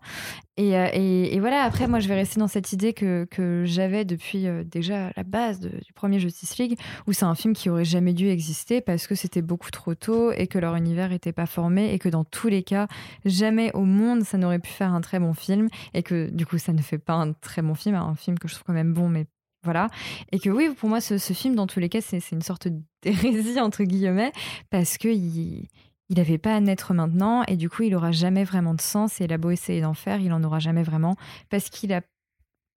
Et, 0.58 0.78
euh, 0.78 0.88
et, 0.94 1.34
et 1.36 1.40
voilà, 1.40 1.64
après, 1.64 1.88
moi, 1.88 2.00
je 2.00 2.08
vais 2.08 2.16
rester 2.16 2.40
dans 2.40 2.48
cette 2.48 2.72
idée 2.74 2.94
que, 2.94 3.26
que 3.32 3.64
j'avais 3.66 4.06
depuis 4.06 4.48
euh, 4.48 4.64
déjà 4.64 5.12
la 5.16 5.24
base 5.24 5.60
de- 5.60 5.70
du 5.70 5.94
premier 5.94 6.20
Justice 6.20 6.58
League, 6.58 6.78
où 7.08 7.14
c'est 7.14 7.26
un 7.26 7.36
film 7.36 7.54
qui 7.54 7.70
aurait 7.70 7.86
jamais 7.86 8.14
dû 8.14 8.28
exister 8.28 8.82
parce 8.82 9.08
que 9.08 9.16
c'était 9.16 9.42
beaucoup 9.42 9.72
trop 9.72 9.96
tôt 9.96 10.32
et 10.32 10.48
que 10.48 10.60
leur 10.60 10.76
univers 10.76 11.12
était 11.14 11.32
pas 11.32 11.46
formé 11.46 11.94
et 11.94 12.00
que 12.00 12.10
dans 12.10 12.24
tous 12.24 12.48
les 12.50 12.64
cas, 12.64 12.88
jamais 13.26 13.72
au 13.74 13.86
monde 13.86 14.24
ça 14.24 14.38
n'aurait 14.38 14.60
pu 14.60 14.70
faire 14.70 14.94
un 14.94 15.02
très 15.02 15.20
bon 15.20 15.34
film 15.34 15.68
et 15.94 16.04
que 16.04 16.30
du 16.30 16.46
coup, 16.46 16.58
ça 16.58 16.74
ne 16.74 16.82
fait 16.82 16.98
pas 16.98 17.14
un 17.14 17.34
très 17.34 17.62
bon 17.62 17.74
film, 17.76 17.96
un 17.96 18.16
film 18.16 18.31
que 18.40 18.48
je 18.48 18.56
trouve 18.56 18.66
quand 18.66 18.74
même 18.74 18.94
bon, 18.94 19.10
mais 19.10 19.26
voilà. 19.64 19.90
Et 20.32 20.40
que 20.40 20.50
oui, 20.50 20.70
pour 20.76 20.90
moi, 20.90 21.02
ce, 21.02 21.18
film, 21.18 21.56
dans 21.56 21.68
tous 21.68 21.80
les 21.80 21.90
cas, 21.90 22.02
c'est 22.02 22.20
c'est 22.20 22.36
une 22.36 22.42
sorte 22.42 22.68
d'hérésie, 23.04 23.60
entre 23.60 23.84
guillemets, 23.84 24.32
parce 24.70 24.98
que 24.98 25.08
il 25.08 25.68
il 26.12 26.18
n'avait 26.18 26.38
pas 26.38 26.54
à 26.54 26.60
naître 26.60 26.94
maintenant, 26.94 27.44
et 27.48 27.56
du 27.56 27.70
coup, 27.70 27.84
il 27.84 27.96
aura 27.96 28.12
jamais 28.12 28.44
vraiment 28.44 28.74
de 28.74 28.82
sens, 28.82 29.22
et 29.22 29.24
il 29.24 29.34
a 29.34 29.38
beau 29.38 29.50
essayer 29.50 29.80
d'en 29.80 29.94
faire, 29.94 30.20
il 30.20 30.34
en 30.34 30.44
aura 30.44 30.60
jamais 30.60 30.84
vraiment, 30.84 31.16
parce 31.50 31.70
qu'il 31.70 31.94
a 31.94 32.02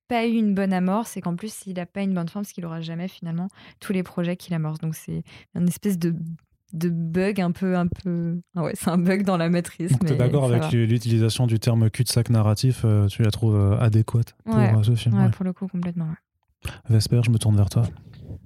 pas 0.06 0.24
eu 0.24 0.34
une 0.34 0.54
bonne 0.54 0.72
amorce, 0.72 1.16
et 1.16 1.20
qu'en 1.20 1.34
plus, 1.34 1.66
il 1.66 1.74
n'a 1.74 1.86
pas 1.86 2.02
une 2.02 2.14
bonne 2.14 2.28
fin, 2.28 2.42
parce 2.42 2.52
qu'il 2.52 2.64
aura 2.64 2.80
jamais 2.80 3.08
finalement 3.08 3.48
tous 3.80 3.92
les 3.92 4.04
projets 4.04 4.36
qu'il 4.36 4.54
amorce. 4.54 4.78
Donc, 4.78 4.94
c'est 4.94 5.24
une 5.56 5.66
espèce 5.66 5.98
de 5.98 6.14
de 6.74 6.88
bug 6.90 7.40
un 7.40 7.50
peu 7.52 7.76
un 7.76 7.86
peu 7.86 8.40
ah 8.56 8.62
ouais 8.64 8.72
c'est 8.74 8.90
un 8.90 8.98
bug 8.98 9.22
dans 9.22 9.36
la 9.36 9.48
matrice 9.48 9.92
Donc, 9.92 10.00
t'es 10.04 10.10
mais 10.10 10.16
d'accord 10.18 10.44
avec 10.44 10.62
va. 10.64 10.70
l'utilisation 10.70 11.46
du 11.46 11.58
terme 11.58 11.88
cul-de-sac 11.88 12.28
narratif, 12.30 12.82
euh, 12.84 13.06
tu 13.06 13.22
la 13.22 13.30
trouves 13.30 13.56
euh, 13.56 13.78
adéquate 13.78 14.34
pour 14.44 14.56
Ouais. 14.56 14.72
euh, 14.76 14.82
ce 14.82 14.94
film 14.96 15.16
ouais, 15.16 15.24
ouais. 15.24 15.30
pour 15.30 15.44
le 15.44 15.52
coup 15.52 15.66
complètement 15.68 16.06
ouais. 16.06 16.70
Vesper, 16.90 17.20
je 17.24 17.30
me 17.30 17.38
tourne 17.38 17.56
vers 17.56 17.68
toi. 17.70 17.82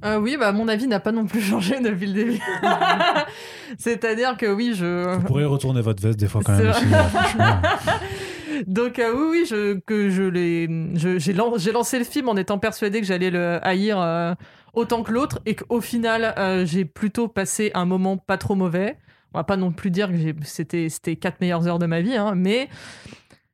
Euh, 0.05 0.19
oui, 0.19 0.37
bah, 0.39 0.51
mon 0.53 0.67
avis 0.69 0.87
n'a 0.89 1.01
pas 1.01 1.13
non 1.13 1.27
plus 1.27 1.41
changé 1.51 1.81
depuis 1.81 2.07
le 2.07 2.13
début. 2.13 2.41
C'est-à-dire 3.79 4.37
que 4.37 4.47
oui, 4.53 4.73
je. 4.75 5.15
Vous 5.17 5.23
pourrez 5.25 5.45
retourner 5.45 5.81
votre 5.83 6.03
veste 6.03 6.19
des 6.19 6.27
fois 6.29 6.41
quand 6.45 6.57
C'est 6.57 6.65
même. 6.65 6.73
vrai. 6.73 6.81
aussi, 6.83 7.11
franchement. 7.17 7.63
Donc 8.67 8.99
euh, 8.99 9.13
oui, 9.15 9.27
oui, 9.31 9.45
je, 9.49 9.79
que 9.81 10.11
je 10.11 10.23
l'ai, 10.25 10.69
je- 10.95 11.19
j'ai, 11.19 11.33
lan- 11.33 11.55
j'ai 11.59 11.71
lancé 11.71 11.99
le 11.99 12.05
film 12.05 12.29
en 12.29 12.37
étant 12.37 12.59
persuadé 12.59 13.01
que 13.01 13.07
j'allais 13.07 13.31
le 13.31 13.65
haïr 13.65 14.01
euh, 14.01 14.35
autant 14.79 15.03
que 15.03 15.13
l'autre 15.13 15.41
et 15.45 15.55
qu'au 15.55 15.81
final, 15.81 16.35
euh, 16.39 16.65
j'ai 16.65 16.85
plutôt 16.85 17.29
passé 17.29 17.71
un 17.75 17.85
moment 17.85 18.17
pas 18.17 18.39
trop 18.39 18.55
mauvais. 18.55 18.97
On 19.35 19.39
va 19.39 19.45
pas 19.45 19.57
non 19.57 19.73
plus 19.73 19.91
dire 19.91 20.09
que 20.09 20.15
c'était, 20.45 20.89
c'était 20.89 21.17
quatre 21.17 21.41
meilleures 21.41 21.67
heures 21.67 21.79
de 21.79 21.87
ma 21.87 22.01
vie, 22.01 22.17
hein, 22.17 22.35
mais 22.35 22.69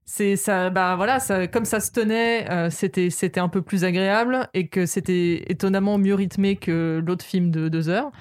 c'est 0.04 0.36
ça, 0.36 0.70
bah 0.70 0.94
voilà, 0.96 1.18
ça, 1.18 1.48
comme 1.48 1.64
ça 1.64 1.80
se 1.80 1.90
tenait, 1.90 2.48
euh, 2.50 2.70
c'était, 2.70 3.10
c'était 3.10 3.40
un 3.40 3.48
peu 3.48 3.62
plus 3.62 3.84
agréable 3.84 4.48
et 4.54 4.68
que 4.68 4.86
c'était 4.86 5.44
étonnamment 5.48 5.98
mieux 5.98 6.14
rythmé 6.14 6.56
que 6.56 7.02
l'autre 7.04 7.24
film 7.24 7.50
de 7.50 7.68
deux 7.68 7.88
heures. 7.88 8.12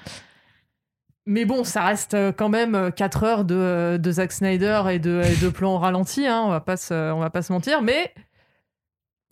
Mais 1.26 1.44
bon, 1.44 1.62
ça 1.64 1.84
reste 1.84 2.14
euh, 2.14 2.32
quand 2.32 2.48
même 2.48 2.90
4 2.96 3.22
heures 3.22 3.44
de, 3.44 3.98
de 3.98 4.10
Zack 4.10 4.32
Snyder 4.32 4.82
et 4.90 4.98
de, 4.98 5.22
de 5.42 5.48
plans 5.48 5.78
ralentis, 5.78 6.26
hein, 6.26 6.42
on, 6.44 6.50
va 6.50 6.60
pas 6.60 6.76
on 6.90 7.20
va 7.20 7.30
pas 7.30 7.42
se 7.42 7.52
mentir. 7.52 7.82
Mais 7.82 8.12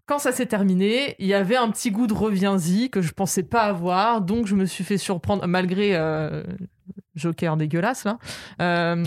quand 0.07 0.19
ça 0.19 0.33
s'est 0.33 0.47
terminé, 0.47 1.15
il 1.19 1.27
y 1.27 1.35
avait 1.35 1.57
un 1.57 1.71
petit 1.71 1.91
goût 1.91 2.07
de 2.07 2.15
reviens-y 2.15 2.91
que 2.91 3.03
je 3.03 3.13
pensais 3.13 3.43
pas 3.43 3.63
avoir, 3.63 4.21
donc 4.21 4.47
je 4.47 4.55
me 4.55 4.67
suis 4.67 4.85
fait 4.85 4.99
surprendre, 4.99 5.47
malgré 5.47 5.95
euh, 5.95 6.43
Joker 7.15 7.57
dégueulasse. 7.57 8.07
Euh, 8.61 9.05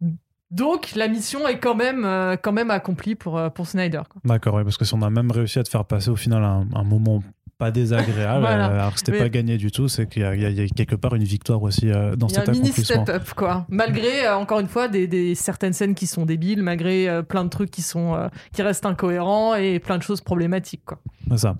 donc 0.50 0.94
la 0.96 1.08
mission 1.08 1.46
est 1.46 1.58
quand 1.58 1.74
même, 1.74 2.04
euh, 2.04 2.36
quand 2.36 2.52
même 2.52 2.70
accomplie 2.70 3.14
pour, 3.14 3.40
pour 3.52 3.66
Snyder. 3.66 4.02
D'accord, 4.24 4.54
oui, 4.54 4.64
parce 4.64 4.76
que 4.76 4.84
si 4.84 4.94
on 4.94 5.02
a 5.02 5.10
même 5.10 5.30
réussi 5.30 5.58
à 5.58 5.62
te 5.62 5.68
faire 5.68 5.84
passer 5.84 6.10
au 6.10 6.16
final 6.16 6.42
un 6.44 6.84
moment 6.84 7.22
pas 7.62 7.70
désagréable, 7.70 8.40
Voilà. 8.46 8.66
alors 8.66 8.92
que 8.92 8.98
c'était 8.98 9.12
Mais- 9.12 9.18
pas 9.18 9.28
gagné 9.28 9.56
du 9.56 9.70
tout, 9.70 9.86
c'est 9.88 10.08
qu'il 10.08 10.22
y, 10.22 10.24
a- 10.24 10.34
y 10.34 10.70
quelque 10.70 10.96
part 10.96 11.14
une 11.14 11.22
victoire 11.22 11.62
aussi 11.62 11.90
euh, 11.90 12.16
dans 12.16 12.26
Il 12.26 12.34
y 12.34 12.36
a 12.36 12.40
cet 12.40 12.48
un 12.48 12.52
mini 12.52 12.68
accomplissement. 12.70 13.04
step-up, 13.04 13.28
quoi. 13.36 13.66
Malgré, 13.68 14.26
euh, 14.26 14.36
encore 14.36 14.58
une 14.60 14.66
fois, 14.68 14.88
des, 14.88 15.06
des- 15.06 15.34
certaines 15.36 15.72
scènes 15.72 15.94
qui 15.94 16.06
sont 16.08 16.26
débiles, 16.26 16.62
malgré 16.62 17.08
euh, 17.08 17.22
plein 17.22 17.44
de 17.44 17.50
trucs 17.50 17.70
qui, 17.70 17.82
sont, 17.82 18.14
euh, 18.14 18.28
qui 18.52 18.62
restent 18.62 18.84
incohérents 18.86 19.54
et 19.54 19.78
plein 19.78 19.98
de 19.98 20.02
choses 20.02 20.20
problématiques, 20.20 20.84
quoi. 20.84 20.98
C'est 21.30 21.38
ça. 21.38 21.56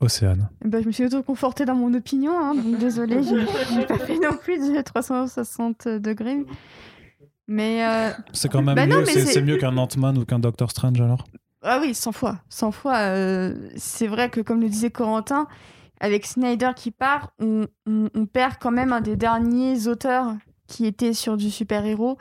Océane. 0.00 0.48
Bah, 0.64 0.80
je 0.82 0.86
me 0.88 0.92
suis 0.92 1.04
auto-confortée 1.04 1.64
dans 1.64 1.76
mon 1.76 1.94
opinion, 1.94 2.32
hein, 2.36 2.54
donc 2.56 2.78
désolée, 2.80 3.20
j'ai 3.22 3.86
pas 3.86 3.98
fait 3.98 4.18
non 4.18 4.36
plus 4.42 4.58
de 4.58 4.80
360 4.82 5.86
degrés. 5.86 6.38
Mais 7.46 7.84
euh, 7.84 8.10
C'est 8.32 8.50
quand 8.50 8.62
même 8.62 8.74
Bah 8.74 8.86
non, 8.86 9.00
mieux, 9.00 9.06
c'est 9.06 9.42
mieux 9.42 9.58
qu'un 9.58 9.76
Ant-Man 9.76 10.18
ou 10.18 10.24
qu'un 10.24 10.38
Doctor 10.40 10.70
Strange 10.70 11.00
alors? 11.00 11.24
Ah 11.62 11.78
oui, 11.80 11.94
100 11.94 12.12
fois, 12.12 12.38
100 12.48 12.70
fois. 12.72 12.96
euh, 12.98 13.54
c'est 13.76 14.06
vrai 14.06 14.30
que 14.30 14.40
comme 14.40 14.60
le 14.60 14.68
disait 14.68 14.90
Corentin, 14.90 15.46
avec 16.00 16.26
Snyder 16.26 16.70
qui 16.74 16.90
part, 16.90 17.30
on, 17.40 17.66
on- 17.86 18.08
on 18.14 18.26
perd 18.26 18.54
quand 18.60 18.70
même 18.72 18.92
un 18.92 19.00
des 19.00 19.16
derniers 19.16 19.86
auteurs 19.86 20.34
qui 20.66 20.86
était 20.86 21.12
sur 21.12 21.36
du 21.36 21.50
super-héros. 21.50 22.16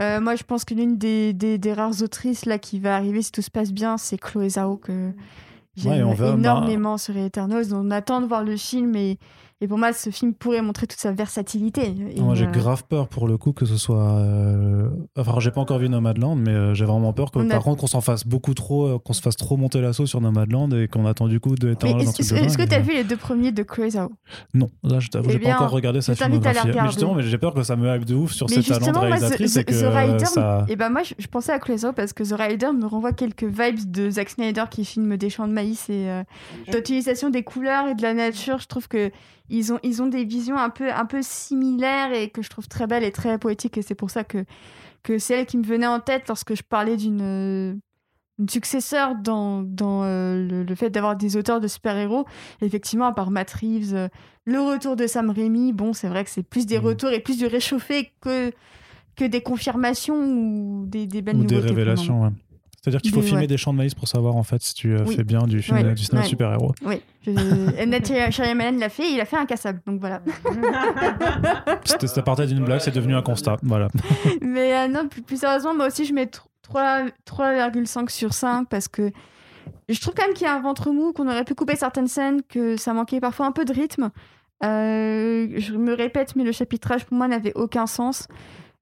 Euh, 0.00 0.20
moi, 0.20 0.36
je 0.36 0.44
pense 0.44 0.64
que 0.64 0.72
l'une 0.74 0.96
des, 0.98 1.32
des- 1.32 1.58
des 1.58 1.72
rares 1.72 2.02
autrices 2.02 2.46
là 2.46 2.58
qui 2.58 2.78
va 2.78 2.94
arriver 2.96 3.22
si 3.22 3.32
tout 3.32 3.42
se 3.42 3.50
passe 3.50 3.72
bien, 3.72 3.98
c'est 3.98 4.16
Chloé 4.18 4.50
Zhao 4.50 4.76
que 4.76 5.12
j'aime 5.76 6.06
Ouais, 6.08 6.14
bah- 6.16 6.28
énormément 6.34 6.96
sur 6.96 7.16
Eternals. 7.16 7.74
On 7.74 7.90
attend 7.90 8.20
de 8.20 8.26
voir 8.26 8.44
le 8.44 8.56
film 8.56 8.94
et, 8.96 9.18
et 9.60 9.66
pour 9.68 9.76
moi, 9.78 9.92
ce 9.92 10.10
film 10.10 10.34
pourrait 10.34 10.62
montrer 10.62 10.86
toute 10.86 11.00
sa 11.00 11.10
versatilité. 11.12 11.94
Moi 12.18 12.34
j'ai 12.34 12.46
euh, 12.46 12.50
grave 12.50 12.84
peur 12.88 13.08
pour 13.08 13.26
le 13.26 13.36
coup 13.38 13.52
que 13.52 13.66
ce 13.66 13.76
soit. 13.76 14.18
euh, 14.18 14.88
Enfin, 15.16 15.40
j'ai 15.40 15.50
pas 15.50 15.60
encore 15.60 15.78
vu 15.78 15.88
Nomadland, 15.88 16.36
mais 16.36 16.50
euh, 16.52 16.74
j'ai 16.74 16.84
vraiment 16.84 17.12
peur 17.12 17.30
que 17.30 17.38
a- 17.40 17.44
par 17.44 17.62
contre 17.64 17.80
qu'on 17.80 17.86
s'en 17.88 18.00
fasse 18.00 18.24
beaucoup 18.26 18.54
trop, 18.54 18.86
euh, 18.86 18.98
qu'on 18.98 19.12
se 19.12 19.20
fasse 19.20 19.36
trop 19.36 19.56
monter 19.56 19.80
l'assaut 19.80 20.06
sur 20.06 20.20
Nomadland 20.20 20.72
et 20.74 20.86
qu'on 20.88 21.06
attend 21.06 21.26
du 21.28 21.40
coup 21.40 21.54
de 21.56 21.70
un 21.82 21.98
est-ce 21.98 22.56
que 22.58 22.62
tu 22.68 22.74
as 22.74 22.80
vu 22.80 22.92
les 22.94 23.04
deux 23.04 23.16
premiers 23.16 23.52
de 23.52 23.64
Zhao 23.88 24.10
Non, 24.54 24.68
là 24.84 25.00
je 25.00 25.08
t'avoue, 25.08 25.26
Eh 25.30 25.32
j'ai 25.32 25.38
pas 25.40 25.54
encore 25.54 25.70
regardé 25.70 26.00
sa 26.02 26.14
filmographie. 26.14 26.58
Mais 26.64 26.70
regarder. 26.70 26.90
justement, 26.90 27.14
mais 27.14 27.22
j'ai 27.22 27.38
peur 27.38 27.54
que 27.54 27.62
ça 27.62 27.76
me 27.76 27.94
hype 27.94 28.04
de 28.04 28.14
ouf 28.14 28.32
sur 28.32 28.46
Mais 28.48 28.56
ses 28.56 28.62
talents 28.62 28.78
de 28.80 28.84
justement, 28.84 29.00
moi, 29.00 29.08
The, 29.08 29.20
réalisatrice 29.20 29.56
et 29.56 29.64
que 29.64 29.72
The 29.72 29.94
Rider, 29.94 30.24
ça. 30.24 30.66
et 30.68 30.76
ben 30.76 30.90
moi, 30.90 31.02
je, 31.02 31.14
je 31.18 31.26
pensais 31.26 31.52
à 31.52 31.58
Zhao 31.76 31.92
parce 31.92 32.12
que 32.12 32.22
The 32.22 32.38
Rider 32.38 32.70
me 32.72 32.86
renvoie 32.86 33.12
quelques 33.12 33.44
vibes 33.44 33.90
de 33.90 34.10
Zack 34.10 34.30
Snyder 34.30 34.64
qui 34.70 34.84
filme 34.84 35.16
des 35.16 35.30
champs 35.30 35.48
de 35.48 35.52
maïs 35.52 35.88
et 35.90 36.08
euh, 36.08 36.22
l'utilisation 36.72 37.30
des 37.30 37.42
couleurs 37.42 37.88
et 37.88 37.94
de 37.94 38.02
la 38.02 38.14
nature. 38.14 38.58
Je 38.58 38.66
trouve 38.66 38.88
que 38.88 39.10
ils 39.50 39.72
ont, 39.72 39.78
ils 39.82 40.02
ont 40.02 40.06
des 40.06 40.24
visions 40.24 40.56
un 40.58 40.70
peu, 40.70 40.90
un 40.92 41.06
peu 41.06 41.20
similaires 41.22 42.12
et 42.12 42.30
que 42.30 42.42
je 42.42 42.50
trouve 42.50 42.68
très 42.68 42.86
belles 42.86 43.04
et 43.04 43.12
très 43.12 43.38
poétiques. 43.38 43.78
Et 43.78 43.82
c'est 43.82 43.94
pour 43.94 44.10
ça 44.10 44.24
que, 44.24 44.44
que 45.02 45.18
c'est 45.18 45.34
elle 45.40 45.46
qui 45.46 45.58
me 45.58 45.64
venait 45.64 45.86
en 45.86 46.00
tête 46.00 46.28
lorsque 46.28 46.54
je 46.54 46.62
parlais 46.62 46.96
d'une 46.96 47.20
euh, 47.22 47.74
successeur 48.48 49.14
dans, 49.16 49.62
dans 49.62 50.02
euh, 50.04 50.46
le, 50.46 50.62
le 50.64 50.74
fait 50.74 50.90
d'avoir 50.90 51.16
des 51.16 51.36
auteurs 51.36 51.60
de 51.60 51.66
super-héros. 51.68 52.26
Effectivement, 52.60 53.06
à 53.06 53.12
part 53.12 53.30
Matt 53.30 53.50
Reeves, 53.52 53.94
euh, 53.94 54.08
le 54.44 54.60
retour 54.60 54.96
de 54.96 55.06
Sam 55.06 55.30
Raimi, 55.30 55.72
bon, 55.72 55.92
c'est 55.92 56.08
vrai 56.08 56.24
que 56.24 56.30
c'est 56.30 56.42
plus 56.42 56.66
des 56.66 56.78
Mhm. 56.78 56.84
retours 56.86 57.10
et 57.10 57.20
plus 57.20 57.36
du 57.38 57.46
réchauffé 57.46 58.12
que, 58.20 58.52
que 59.16 59.24
des 59.24 59.40
confirmations 59.40 60.14
ou 60.16 60.84
des, 60.86 61.06
des 61.06 61.22
belles 61.22 61.36
Ou 61.36 61.44
des 61.44 61.58
révélations, 61.58 62.22
ouais. 62.22 62.30
C'est-à-dire 62.80 63.00
qu'il 63.02 63.12
faut 63.12 63.22
filmer 63.22 63.40
ouais. 63.42 63.46
des 63.48 63.56
champs 63.56 63.72
de 63.72 63.78
maïs 63.78 63.94
pour 63.94 64.06
savoir 64.06 64.36
en 64.36 64.44
fait 64.44 64.62
si 64.62 64.72
tu 64.74 64.94
euh, 64.94 65.04
Oui. 65.06 65.16
fais 65.16 65.24
bien 65.24 65.40
du, 65.46 65.60
film, 65.62 65.78
Ouais. 65.78 65.94
du 65.94 66.02
cinéma 66.04 66.22
Ouais. 66.22 66.28
super-héros. 66.28 66.72
Oui. 66.84 67.02
Night 67.26 68.12
Shyamalan 68.30 68.78
l'a 68.78 68.88
fait, 68.88 69.10
il 69.10 69.20
a 69.20 69.24
fait 69.24 69.36
incassable, 69.36 69.80
donc 69.86 70.00
voilà. 70.00 70.22
Ça 72.06 72.22
partait 72.22 72.46
d'une 72.46 72.64
blague, 72.64 72.80
c'est 72.80 72.94
devenu 72.94 73.14
un 73.14 73.22
constat. 73.22 73.56
Voilà. 73.62 73.88
Mais 74.40 74.74
euh, 74.76 74.88
non, 74.88 75.08
plus, 75.08 75.22
plus 75.22 75.38
sérieusement, 75.40 75.74
moi 75.74 75.86
aussi, 75.88 76.04
je 76.04 76.12
mets 76.14 76.26
tr- 76.26 76.42
3 76.62 77.06
3,5 77.26 78.08
sur 78.10 78.32
5 78.32 78.68
parce 78.68 78.88
que 78.88 79.10
je 79.88 80.00
trouve 80.00 80.14
quand 80.14 80.24
même 80.24 80.34
qu'il 80.34 80.46
y 80.46 80.50
a 80.50 80.54
un 80.54 80.60
ventre 80.60 80.90
mou, 80.90 81.12
qu'on 81.12 81.26
aurait 81.28 81.44
pu 81.44 81.54
couper 81.54 81.76
certaines 81.76 82.08
scènes, 82.08 82.40
que 82.48 82.76
ça 82.76 82.92
manquait 82.94 83.20
parfois 83.20 83.46
un 83.46 83.52
peu 83.52 83.64
de 83.64 83.72
rythme. 83.72 84.10
Euh, 84.64 85.48
je 85.56 85.72
me 85.74 85.94
répète, 85.94 86.36
mais 86.36 86.44
le 86.44 86.52
chapitrage 86.52 87.04
pour 87.04 87.16
moi 87.16 87.28
n'avait 87.28 87.52
aucun 87.54 87.86
sens. 87.86 88.26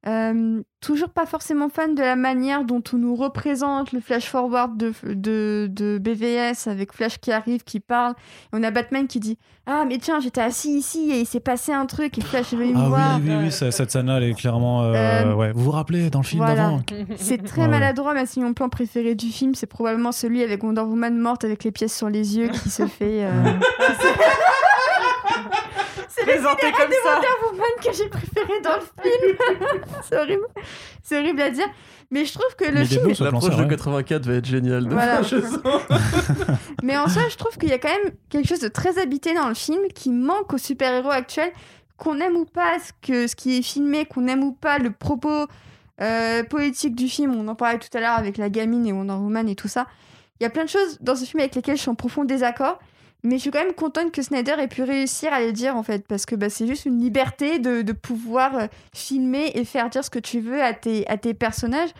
Euh, 0.07 0.63
toujours 0.81 1.09
pas 1.09 1.27
forcément 1.27 1.69
fan 1.69 1.97
de 1.97 2.01
la 2.01 2.15
manière 2.15 2.63
dont 2.65 2.83
on 2.93 2.97
nous 2.97 3.17
représente 3.17 3.91
le 3.93 3.99
flash 3.99 4.27
forward 4.27 4.77
de, 4.77 4.93
de, 5.05 5.67
de 5.69 5.99
BVS 5.99 6.69
avec 6.69 6.93
Flash 6.93 7.19
qui 7.19 7.33
arrive, 7.33 7.65
qui 7.65 7.81
parle. 7.81 8.13
Et 8.13 8.49
on 8.57 8.63
a 8.63 8.71
Batman 8.71 9.09
qui 9.09 9.19
dit 9.19 9.37
Ah, 9.67 9.85
mais 9.89 9.99
tiens, 9.99 10.21
j'étais 10.21 10.43
assis 10.43 10.77
ici 10.79 11.11
et 11.11 11.19
il 11.21 11.27
s'est 11.27 11.41
passé 11.41 11.73
un 11.73 11.87
truc 11.87 12.17
et 12.19 12.21
Flash 12.21 12.53
est 12.53 12.57
venu 12.57 12.73
me 12.75 12.79
Ah 12.79 12.89
voir. 12.89 13.17
oui, 13.21 13.31
oui, 13.31 13.37
oui, 13.47 13.51
ça- 13.51 13.73
cette 13.73 13.91
scène-là, 13.91 14.19
elle 14.19 14.25
est 14.31 14.35
clairement. 14.35 14.85
euh, 14.85 14.93
Euh, 14.95 15.35
ouais. 15.35 15.51
Vous 15.53 15.65
vous 15.65 15.71
rappelez 15.73 16.09
dans 16.09 16.21
le 16.21 16.25
film 16.25 16.45
voilà. 16.45 16.55
d'avant? 16.55 16.83
C'est 17.17 17.43
très 17.43 17.63
ouais. 17.63 17.69
maladroit, 17.69 18.15
mais 18.15 18.27
c'est 18.27 18.41
mon 18.41 18.53
plan 18.55 18.69
préféré 18.69 19.17
du 19.17 19.27
film. 19.31 19.57
C'est 19.57 19.67
probablement 19.67 20.13
celui 20.13 20.43
avec 20.45 20.63
Wonder 20.63 20.83
Woman 20.83 21.19
morte 21.19 21.43
avec 21.43 21.65
les 21.65 21.73
pièces 21.73 21.97
sur 21.97 22.09
les 22.11 22.37
yeux 22.39 22.47
qui 22.49 22.71
se 22.71 22.87
fait. 22.87 23.27
Présenté 26.27 26.73
comme 26.73 26.93
ça. 27.05 27.15
Wonder 27.15 27.29
Woman 27.45 27.71
que 27.83 27.93
j'ai 27.93 28.09
préféré 28.09 28.61
dans 28.63 28.77
le 28.77 29.03
film. 29.03 29.37
c'est 30.03 30.17
horrible. 30.17 30.47
C'est 31.03 31.19
horrible 31.19 31.41
à 31.41 31.51
dire. 31.51 31.69
Mais 32.11 32.25
je 32.25 32.33
trouve 32.33 32.55
que 32.57 32.65
le 32.65 32.85
film. 32.85 33.09
L'approche 33.21 33.51
de 33.51 33.63
vrai. 33.63 33.69
84 33.69 34.27
va 34.27 34.35
être 34.35 34.47
géniale. 34.47 34.89
Voilà. 34.89 35.21
Mais 36.83 36.97
en 36.97 37.09
soi, 37.09 37.23
je 37.31 37.37
trouve 37.37 37.57
qu'il 37.59 37.69
y 37.69 37.73
a 37.73 37.79
quand 37.79 37.89
même 37.89 38.13
quelque 38.29 38.49
chose 38.49 38.61
de 38.61 38.69
très 38.69 38.99
habité 38.99 39.35
dans 39.35 39.49
le 39.49 39.55
film 39.55 39.81
qui 39.95 40.11
manque 40.11 40.53
aux 40.53 40.59
super-héros 40.59 41.11
actuels. 41.11 41.53
Qu'on 41.97 42.21
aime 42.21 42.37
ou 42.37 42.45
pas 42.45 42.79
ce, 42.79 42.93
que, 43.01 43.27
ce 43.27 43.35
qui 43.35 43.57
est 43.57 43.63
filmé, 43.63 44.05
qu'on 44.05 44.27
aime 44.27 44.45
ou 44.45 44.53
pas 44.53 44.79
le 44.79 44.91
propos 44.91 45.47
euh, 46.03 46.43
poétique 46.43 46.95
du 46.95 47.09
film, 47.09 47.35
on 47.35 47.49
en 47.49 47.55
parlait 47.55 47.79
tout 47.79 47.89
à 47.97 48.01
l'heure 48.01 48.19
avec 48.19 48.37
la 48.37 48.51
gamine 48.51 48.87
et 48.87 48.93
Wonder 48.93 49.15
Woman 49.15 49.49
et 49.49 49.55
tout 49.55 49.69
ça. 49.69 49.87
Il 50.39 50.43
y 50.43 50.47
a 50.47 50.51
plein 50.51 50.65
de 50.65 50.69
choses 50.69 50.99
dans 51.01 51.17
ce 51.17 51.25
film 51.25 51.41
avec 51.41 51.55
lesquelles 51.55 51.77
je 51.77 51.81
suis 51.83 51.91
en 51.91 51.95
profond 51.95 52.25
désaccord. 52.25 52.79
Mais 53.27 53.39
je 53.39 53.43
suis 53.43 53.51
quand 53.51 53.59
même 53.59 53.75
contente 53.75 54.13
que 54.13 54.23
Snyder 54.23 54.55
ait 54.57 54.69
pu 54.69 54.85
réussir 54.85 55.33
à 55.33 55.41
les 55.41 55.53
dire 55.53 55.75
en 55.75 55.83
fait, 55.83 56.07
parce 56.07 56.27
que 56.27 56.37
bah, 56.37 56.49
c'est 56.49 56.65
juste 56.65 56.85
une 56.85 57.01
liberté 57.01 57.59
de, 57.59 57.91
pouvoir 57.91 58.57
euh, 58.57 58.67
filmer 58.95 59.51
et 59.55 59.65
faire 59.65 59.91
dire 59.91 60.05
ce 60.05 60.11
que 60.11 60.21
tu 60.21 60.39
veux 60.39 60.63
à 60.63 60.73
tes, 60.73 61.35
personnages. 61.35 61.91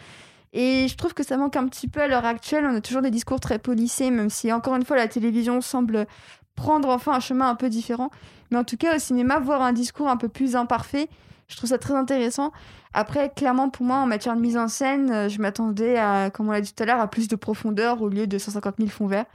Et 0.53 0.87
je 0.87 0.97
trouve 0.97 1.15
que 1.15 1.25
ça 1.25 1.37
manque 1.37 1.57
un 1.57 1.67
petit 1.67 1.89
peu 1.89 2.01
à 2.01 2.07
l'heure 2.07 2.25
actuelle. 2.25 2.65
On 2.65 2.77
a 2.77 2.81
toujours 2.81 3.03
des 3.03 3.11
discours 3.11 3.41
très 3.41 3.59
polissés, 3.59 4.13
même 4.13 4.31
si 4.31 4.53
encore 4.53 4.77
une 4.77 4.85
fois 4.85 4.97
la 4.97 5.09
télévision 5.09 5.61
semble 5.61 6.07
prendre 6.55 6.91
enfin 6.91 7.15
un 7.15 7.21
chemin 7.21 7.49
un 7.49 7.57
peu 7.57 7.71
différent. 7.71 8.13
Mais 8.53 8.59
en 8.59 8.65
tout 8.65 8.77
cas, 8.77 8.95
au 8.95 8.99
cinéma, 9.01 9.41
voir 9.41 9.63
un 9.63 9.73
discours 9.73 10.09
un 10.09 10.17
peu 10.17 10.29
plus 10.29 10.55
imparfait, 10.55 11.09
je 11.49 11.57
trouve 11.57 11.71
ça 11.71 11.79
très 11.79 11.95
intéressant. 11.95 12.53
Après, 12.95 13.33
clairement, 13.35 13.69
pour 13.69 13.85
moi, 13.85 13.97
en 13.97 14.07
matière 14.07 14.37
de 14.37 14.41
mise 14.41 14.57
en 14.57 14.69
scène, 14.69 15.11
euh, 15.11 15.29
je 15.29 15.41
m'attendais 15.41 15.99
à, 15.99 16.31
comme 16.31 16.49
on 16.49 16.53
l'a 16.53 16.61
dit 16.61 16.73
tout 16.73 16.85
à 16.85 16.87
l'heure, 16.87 17.01
à 17.01 17.11
plus 17.11 17.27
de 17.27 17.35
profondeur 17.35 18.01
au 18.01 18.09
lieu 18.09 18.29
de 18.29 18.39
150 18.39 18.77
000 18.79 18.91
fonds 18.91 19.09
verts. 19.09 19.27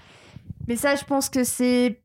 Mais 0.67 0.75
ça, 0.75 0.95
je 0.95 1.03
pense 1.05 1.29
que 1.29 1.43
c'est. 1.43 2.01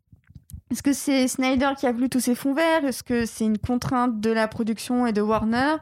Est-ce 0.71 0.83
que 0.83 0.93
c'est 0.93 1.29
Snyder 1.29 1.71
qui 1.79 1.87
a 1.87 1.93
voulu 1.93 2.09
tous 2.09 2.21
ces 2.21 2.35
fonds 2.35 2.55
verts? 2.55 2.85
Est-ce 2.85 3.05
que 3.05 3.25
c'est 3.25 3.45
une 3.45 3.59
contrainte 3.59 4.21
de 4.21 4.31
la 4.31 4.49
production 4.49 5.07
et 5.07 5.13
de 5.13 5.21
Warner? 5.21 5.77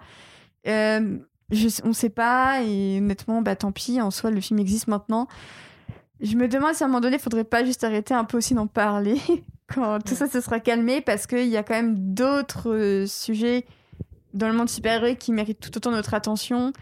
Euh, 0.67 1.19
je, 1.51 1.69
On 1.85 1.89
ne 1.89 1.93
sait 1.93 2.11
pas. 2.11 2.63
Et 2.63 2.99
honnêtement, 2.99 3.41
bah, 3.41 3.57
tant 3.57 3.73
pis. 3.73 4.01
En 4.01 4.11
soi, 4.11 4.31
le 4.31 4.41
film 4.41 4.61
existe 4.61 4.89
maintenant. 4.89 5.27
Je 6.21 6.37
me 6.37 6.49
demande 6.49 6.75
si 6.75 6.83
à 6.83 6.87
un 6.87 6.89
moment 6.89 7.01
donné, 7.01 7.17
il 7.17 7.23
faudrait 7.23 7.45
pas 7.45 7.65
juste 7.65 7.85
arrêter 7.85 8.15
un 8.15 8.25
peu 8.25 8.39
aussi 8.39 8.55
d'en 8.55 8.67
parler 8.67 9.21
quand 9.75 10.03
tout 10.05 10.15
ça 10.15 10.29
se 10.29 10.41
sera 10.41 10.61
calmé 10.61 11.01
parce 11.01 11.27
qu'il 11.27 11.49
y 11.49 11.57
a 11.57 11.63
quand 11.63 11.75
même 11.75 12.15
d'autres 12.15 12.71
euh, 12.71 13.07
sujets 13.07 13.67
dans 14.33 14.49
le 14.49 14.55
monde 14.55 14.69
super-héroïque 14.69 15.19
qui 15.19 15.33
méritent 15.33 15.61
tout 15.61 15.77
autant 15.77 15.91
notre 15.91 16.15
attention. 16.15 16.73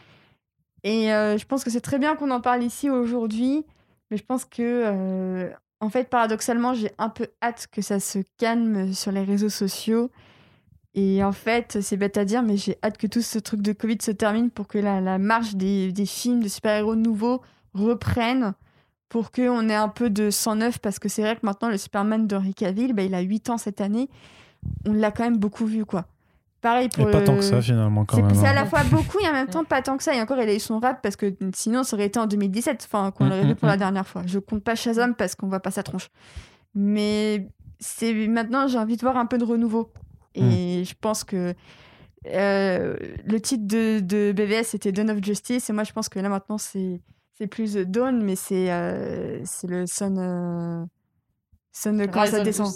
Et 0.85 1.13
euh, 1.13 1.39
je 1.39 1.47
pense 1.47 1.63
que 1.63 1.71
c'est 1.71 1.81
très 1.81 1.99
bien 1.99 2.17
qu'on 2.17 2.31
en 2.31 2.41
parle 2.41 2.63
ici 2.63 2.91
aujourd'hui, 2.91 3.65
mais 4.11 4.17
je 4.17 4.25
pense 4.25 4.45
que, 4.45 4.63
euh, 4.63 5.51
en 5.83 5.89
fait, 5.89 6.09
paradoxalement, 6.09 6.75
j'ai 6.75 6.93
un 6.99 7.09
peu 7.09 7.27
hâte 7.43 7.67
que 7.73 7.83
ça 7.83 7.99
se 7.99 8.21
calme 8.39 8.95
sur 8.95 9.11
les 9.11 9.25
réseaux 9.25 9.49
sociaux. 9.49 10.13
Et 10.95 11.25
en 11.25 11.33
fait, 11.33 11.81
c'est 11.81 11.97
bête 11.97 12.17
à 12.17 12.25
dire, 12.25 12.45
mais 12.45 12.57
j'ai 12.57 12.79
hâte 12.85 12.99
que 12.99 13.09
tout 13.09 13.21
ce 13.21 13.41
truc 13.41 13.63
de 13.63 13.73
Covid 13.73 13.99
se 14.01 14.13
termine 14.13 14.51
pour 14.51 14.69
que 14.69 14.79
la, 14.79 15.19
marche 15.19 15.57
des, 15.57 15.93
films 16.07 16.41
de 16.41 16.49
super-héros 16.49 16.95
nouveaux 16.95 17.43
reprenne, 17.75 18.55
pour 19.09 19.33
qu'on 19.33 19.69
ait 19.69 19.75
un 19.75 19.89
peu 19.89 20.09
de 20.09 20.31
sang 20.31 20.55
neuf, 20.55 20.79
parce 20.79 21.01
que 21.01 21.09
c'est 21.09 21.23
vrai 21.23 21.35
que 21.35 21.45
maintenant, 21.45 21.69
le 21.69 21.79
Superman 21.79 22.29
d'Henry 22.29 22.55
Cavill, 22.55 22.93
bah, 22.93 23.03
il 23.03 23.15
a 23.17 23.21
8 23.21 23.51
ans 23.51 23.59
cette 23.59 23.81
année. 23.81 24.09
On 24.87 24.93
l'a 24.93 25.11
quand 25.11 25.25
même 25.25 25.39
beaucoup 25.39 25.67
vu, 25.67 25.85
quoi. 25.85 26.07
Pareil 26.63 26.89
pour 26.89 27.09
Et 27.09 27.11
pas 27.11 27.19
le- 27.19 27.25
tant 27.27 27.35
que 27.37 27.43
ça, 27.43 27.61
finalement, 27.61 28.05
quand 28.05 28.17
c'est 28.17 28.23
même. 28.23 28.35
c'est 28.37 28.47
à 28.47 28.51
hein. 28.51 28.55
la 28.55 28.67
fois 28.67 28.85
beaucoup 28.85 29.19
et 29.19 29.29
en 29.29 29.33
même 29.33 29.49
temps 29.49 29.65
pas 29.65 29.83
tant 29.83 29.97
que 29.97 30.03
ça. 30.05 30.15
Et 30.15 30.21
encore, 30.23 30.39
il 30.39 30.49
a 30.49 30.55
eu 30.55 30.61
son 30.61 30.79
rap 30.79 31.03
parce 31.03 31.17
que 31.17 31.35
sinon, 31.55 31.83
ça 31.83 31.97
aurait 31.97 32.07
été 32.07 32.19
en 32.21 32.27
2017, 32.27 32.89
enfin, 32.91 33.11
qu'on 33.11 33.25
Mm, 33.25 33.29
l'aurait 33.29 33.45
vu 33.45 33.51
mm, 33.53 33.57
pour 33.57 33.67
la 33.69 33.75
mm. 33.75 33.79
dernière 33.81 34.07
fois. 34.07 34.23
Je 34.27 34.39
compte 34.39 34.63
pas 34.63 34.77
Shazam 34.77 35.15
parce 35.17 35.35
qu'on 35.35 35.49
voit 35.49 35.59
pas 35.61 35.73
sa 35.73 35.83
tronche. 35.83 36.09
Mais 36.75 37.49
c'est 37.81 38.15
maintenant, 38.29 38.69
j'ai 38.69 38.79
envie 38.79 38.97
de 38.97 39.03
voir 39.03 39.17
un 39.17 39.27
peu 39.27 39.39
de 39.39 39.45
renouveau. 39.45 39.93
Et 40.37 40.85
je 40.87 40.95
pense 41.01 41.25
que 41.25 41.53
euh, 42.29 42.97
le 43.27 43.41
titre 43.41 43.67
de, 43.67 43.99
de 44.01 44.31
BVS 44.33 44.63
c'était 44.69 44.93
Dawn 44.93 45.11
of 45.11 45.19
Justice. 45.23 45.69
Et 45.69 45.73
moi, 45.73 45.83
je 45.85 45.93
pense 45.93 46.09
que 46.09 46.21
là 46.21 46.29
maintenant, 46.29 46.59
c'est 46.59 47.01
c'est 47.39 47.49
plus 47.49 47.75
Dawn, 47.75 48.23
mais 48.23 48.37
c'est 48.37 48.71
euh, 48.71 49.41
c'est 49.45 49.67
le 49.67 49.87
Sun. 49.87 50.17
euh, 50.19 50.85
Sun 51.73 52.07
quand 52.07 52.25
ça 52.27 52.41
descend. 52.45 52.73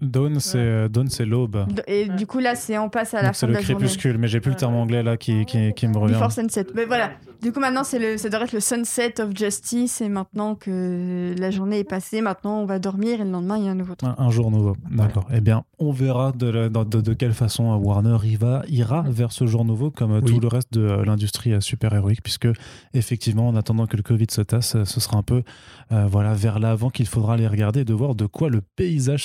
Dawn, 0.00 0.40
c'est 0.40 0.58
euh, 0.58 0.88
Dawn, 0.88 1.08
c'est 1.08 1.24
l'aube. 1.26 1.66
Et 1.86 2.08
du 2.08 2.26
coup, 2.26 2.38
là, 2.38 2.54
c'est 2.54 2.78
on 2.78 2.88
passe 2.88 3.14
à 3.14 3.18
la 3.22 3.28
Donc 3.28 3.34
c'est 3.34 3.40
fin 3.40 3.46
de 3.48 3.52
le 3.52 3.58
la 3.58 3.62
journée. 3.64 3.78
crépuscule, 3.86 4.18
mais 4.18 4.28
j'ai 4.28 4.40
plus 4.40 4.50
le 4.50 4.56
terme 4.56 4.74
anglais 4.74 5.02
là 5.02 5.16
qui, 5.16 5.44
qui, 5.46 5.72
qui 5.74 5.86
me 5.88 5.96
revient. 5.98 6.14
Before 6.14 6.32
Sunset. 6.32 6.66
Mais 6.74 6.84
voilà. 6.84 7.10
Du 7.42 7.52
coup, 7.52 7.60
maintenant, 7.60 7.84
c'est 7.84 7.98
le, 7.98 8.18
ça 8.18 8.28
devrait 8.28 8.44
être 8.44 8.52
le 8.52 8.60
Sunset 8.60 9.20
of 9.20 9.36
Justice. 9.36 10.00
Et 10.00 10.08
maintenant 10.08 10.54
que 10.54 11.34
la 11.38 11.50
journée 11.50 11.78
est 11.80 11.84
passée, 11.84 12.20
maintenant, 12.20 12.60
on 12.60 12.66
va 12.66 12.78
dormir 12.78 13.20
et 13.20 13.24
le 13.24 13.30
lendemain, 13.30 13.56
il 13.58 13.64
y 13.64 13.68
a 13.68 13.70
un 13.70 13.74
nouveau. 13.74 13.94
Un, 14.02 14.14
un 14.18 14.30
jour 14.30 14.50
nouveau, 14.50 14.76
d'accord. 14.90 15.26
Eh 15.32 15.40
bien, 15.40 15.64
on 15.78 15.90
verra 15.92 16.32
de, 16.32 16.46
la- 16.48 16.68
de, 16.68 16.84
de- 16.84 17.00
de 17.00 17.12
quelle 17.14 17.32
façon 17.32 17.72
euh, 17.72 17.76
Warner 17.76 18.18
y 18.24 18.36
va, 18.36 18.62
ira 18.68 19.04
vers 19.08 19.32
ce 19.32 19.46
jour 19.46 19.64
nouveau, 19.64 19.90
comme 19.90 20.12
euh, 20.12 20.20
Oui. 20.22 20.32
tout 20.34 20.40
le 20.40 20.48
reste 20.48 20.72
de 20.74 20.82
l'industrie 21.02 21.52
euh, 21.54 21.60
super-héroïque, 21.60 22.22
puisque 22.22 22.48
effectivement, 22.94 23.48
en 23.48 23.56
attendant 23.56 23.86
que 23.86 23.96
le 23.96 24.02
Covid 24.02 24.26
se 24.30 24.40
tasse, 24.42 24.82
ce 24.84 25.00
sera 25.00 25.16
un 25.16 25.22
peu 25.22 25.42
euh, 25.92 26.06
voilà, 26.10 26.34
vers 26.34 26.58
l'avant 26.58 26.90
qu'il 26.90 27.06
faudra 27.06 27.34
aller 27.34 27.46
regarder 27.46 27.80
et 27.80 27.84
de 27.84 27.94
voir 27.94 28.14
de 28.14 28.26
quoi 28.26 28.48
le 28.50 28.60
paysage 28.76 29.24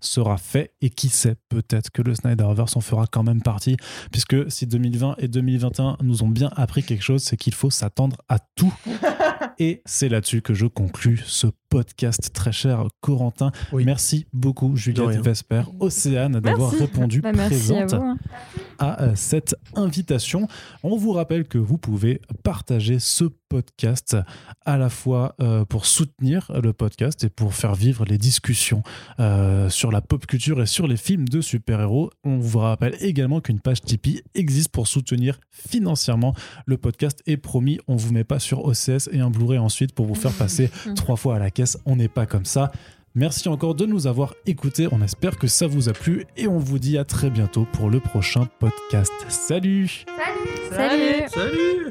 sera 0.00 0.36
fait. 0.36 0.72
Et 0.80 0.90
qui 0.90 1.08
sait, 1.08 1.36
peut-être 1.48 1.90
que 1.90 2.02
le 2.02 2.14
Snyderverse 2.14 2.76
en 2.76 2.80
fera 2.80 3.06
quand 3.06 3.22
même 3.22 3.42
partie, 3.42 3.76
puisque 4.10 4.50
si 4.50 4.66
2020 4.66 5.16
et 5.18 5.28
2021 5.28 5.98
nous 6.02 6.22
ont 6.22 6.28
bien 6.28 6.50
appris 6.56 6.82
quelque 6.82 7.04
chose, 7.04 7.22
c'est 7.22 7.36
qu'il 7.36 7.54
faut 7.54 7.70
s'attendre 7.70 8.16
à 8.28 8.38
tout. 8.38 8.74
Et 9.58 9.82
c'est 9.84 10.08
là-dessus 10.08 10.42
que 10.42 10.54
je 10.54 10.66
conclus 10.66 11.22
ce 11.26 11.46
podcast 11.68 12.30
très 12.32 12.52
cher 12.52 12.84
Corentin. 13.00 13.50
Oui. 13.72 13.84
Merci 13.84 14.26
beaucoup 14.32 14.76
Juliette. 14.76 15.20
Vesper, 15.20 15.62
Océane 15.80 16.38
d'avoir 16.40 16.70
répondu 16.70 17.20
Bah, 17.20 17.30
à 17.30 17.32
présente 17.32 17.90
vous. 17.92 17.96
hein. 18.02 18.16
à 18.78 19.02
euh, 19.02 19.12
cette 19.16 19.56
invitation. 19.74 20.46
On 20.84 20.96
vous 20.96 21.12
rappelle 21.12 21.44
que 21.48 21.58
vous 21.58 21.76
pouvez 21.76 22.20
partager 22.44 22.98
ce 23.00 23.24
podcast 23.48 24.16
à 24.64 24.76
la 24.76 24.88
fois 24.88 25.34
euh, 25.40 25.64
pour 25.64 25.86
soutenir 25.86 26.50
le 26.62 26.72
podcast 26.72 27.24
et 27.24 27.28
pour 27.28 27.54
faire 27.54 27.74
vivre 27.74 28.04
les 28.04 28.18
discussions 28.18 28.82
euh, 29.20 29.68
sur 29.68 29.90
la 29.92 30.00
pop 30.00 30.24
culture 30.26 30.60
et 30.62 30.66
sur 30.66 30.86
les 30.86 30.96
films 30.96 31.28
de 31.28 31.40
super-héros. 31.40 32.10
On 32.24 32.38
vous 32.38 32.58
rappelle 32.60 32.94
également 33.00 33.40
qu'une 33.40 33.60
page 33.60 33.82
Tipeee 33.82 34.22
existe 34.34 34.70
pour 34.70 34.86
soutenir 34.86 35.38
financièrement 35.50 36.34
le 36.66 36.76
podcast 36.76 37.22
et 37.26 37.36
promis, 37.36 37.78
on 37.88 37.96
vous 37.96 38.12
met 38.12 38.24
pas 38.24 38.38
sur 38.38 38.64
OCS 38.64 39.08
et 39.12 39.20
un 39.20 39.30
Blu-ray 39.36 39.58
ensuite 39.58 39.92
pour 39.92 40.06
vous 40.06 40.14
faire 40.14 40.32
passer 40.38 40.70
trois 40.94 41.16
fois 41.16 41.36
à 41.36 41.38
la 41.38 41.50
caisse. 41.50 41.78
On 41.86 41.96
n'est 41.96 42.08
pas 42.08 42.26
comme 42.26 42.44
ça. 42.44 42.72
Merci 43.14 43.48
encore 43.48 43.74
de 43.74 43.86
nous 43.86 44.06
avoir 44.06 44.34
écoutés. 44.44 44.88
On 44.92 45.00
espère 45.00 45.38
que 45.38 45.46
ça 45.46 45.66
vous 45.66 45.88
a 45.88 45.94
plu 45.94 46.26
et 46.36 46.46
on 46.48 46.58
vous 46.58 46.78
dit 46.78 46.98
à 46.98 47.04
très 47.04 47.30
bientôt 47.30 47.66
pour 47.72 47.88
le 47.88 47.98
prochain 47.98 48.46
podcast. 48.58 49.12
Salut 49.28 50.04
Salut 50.70 51.26
Salut 51.28 51.90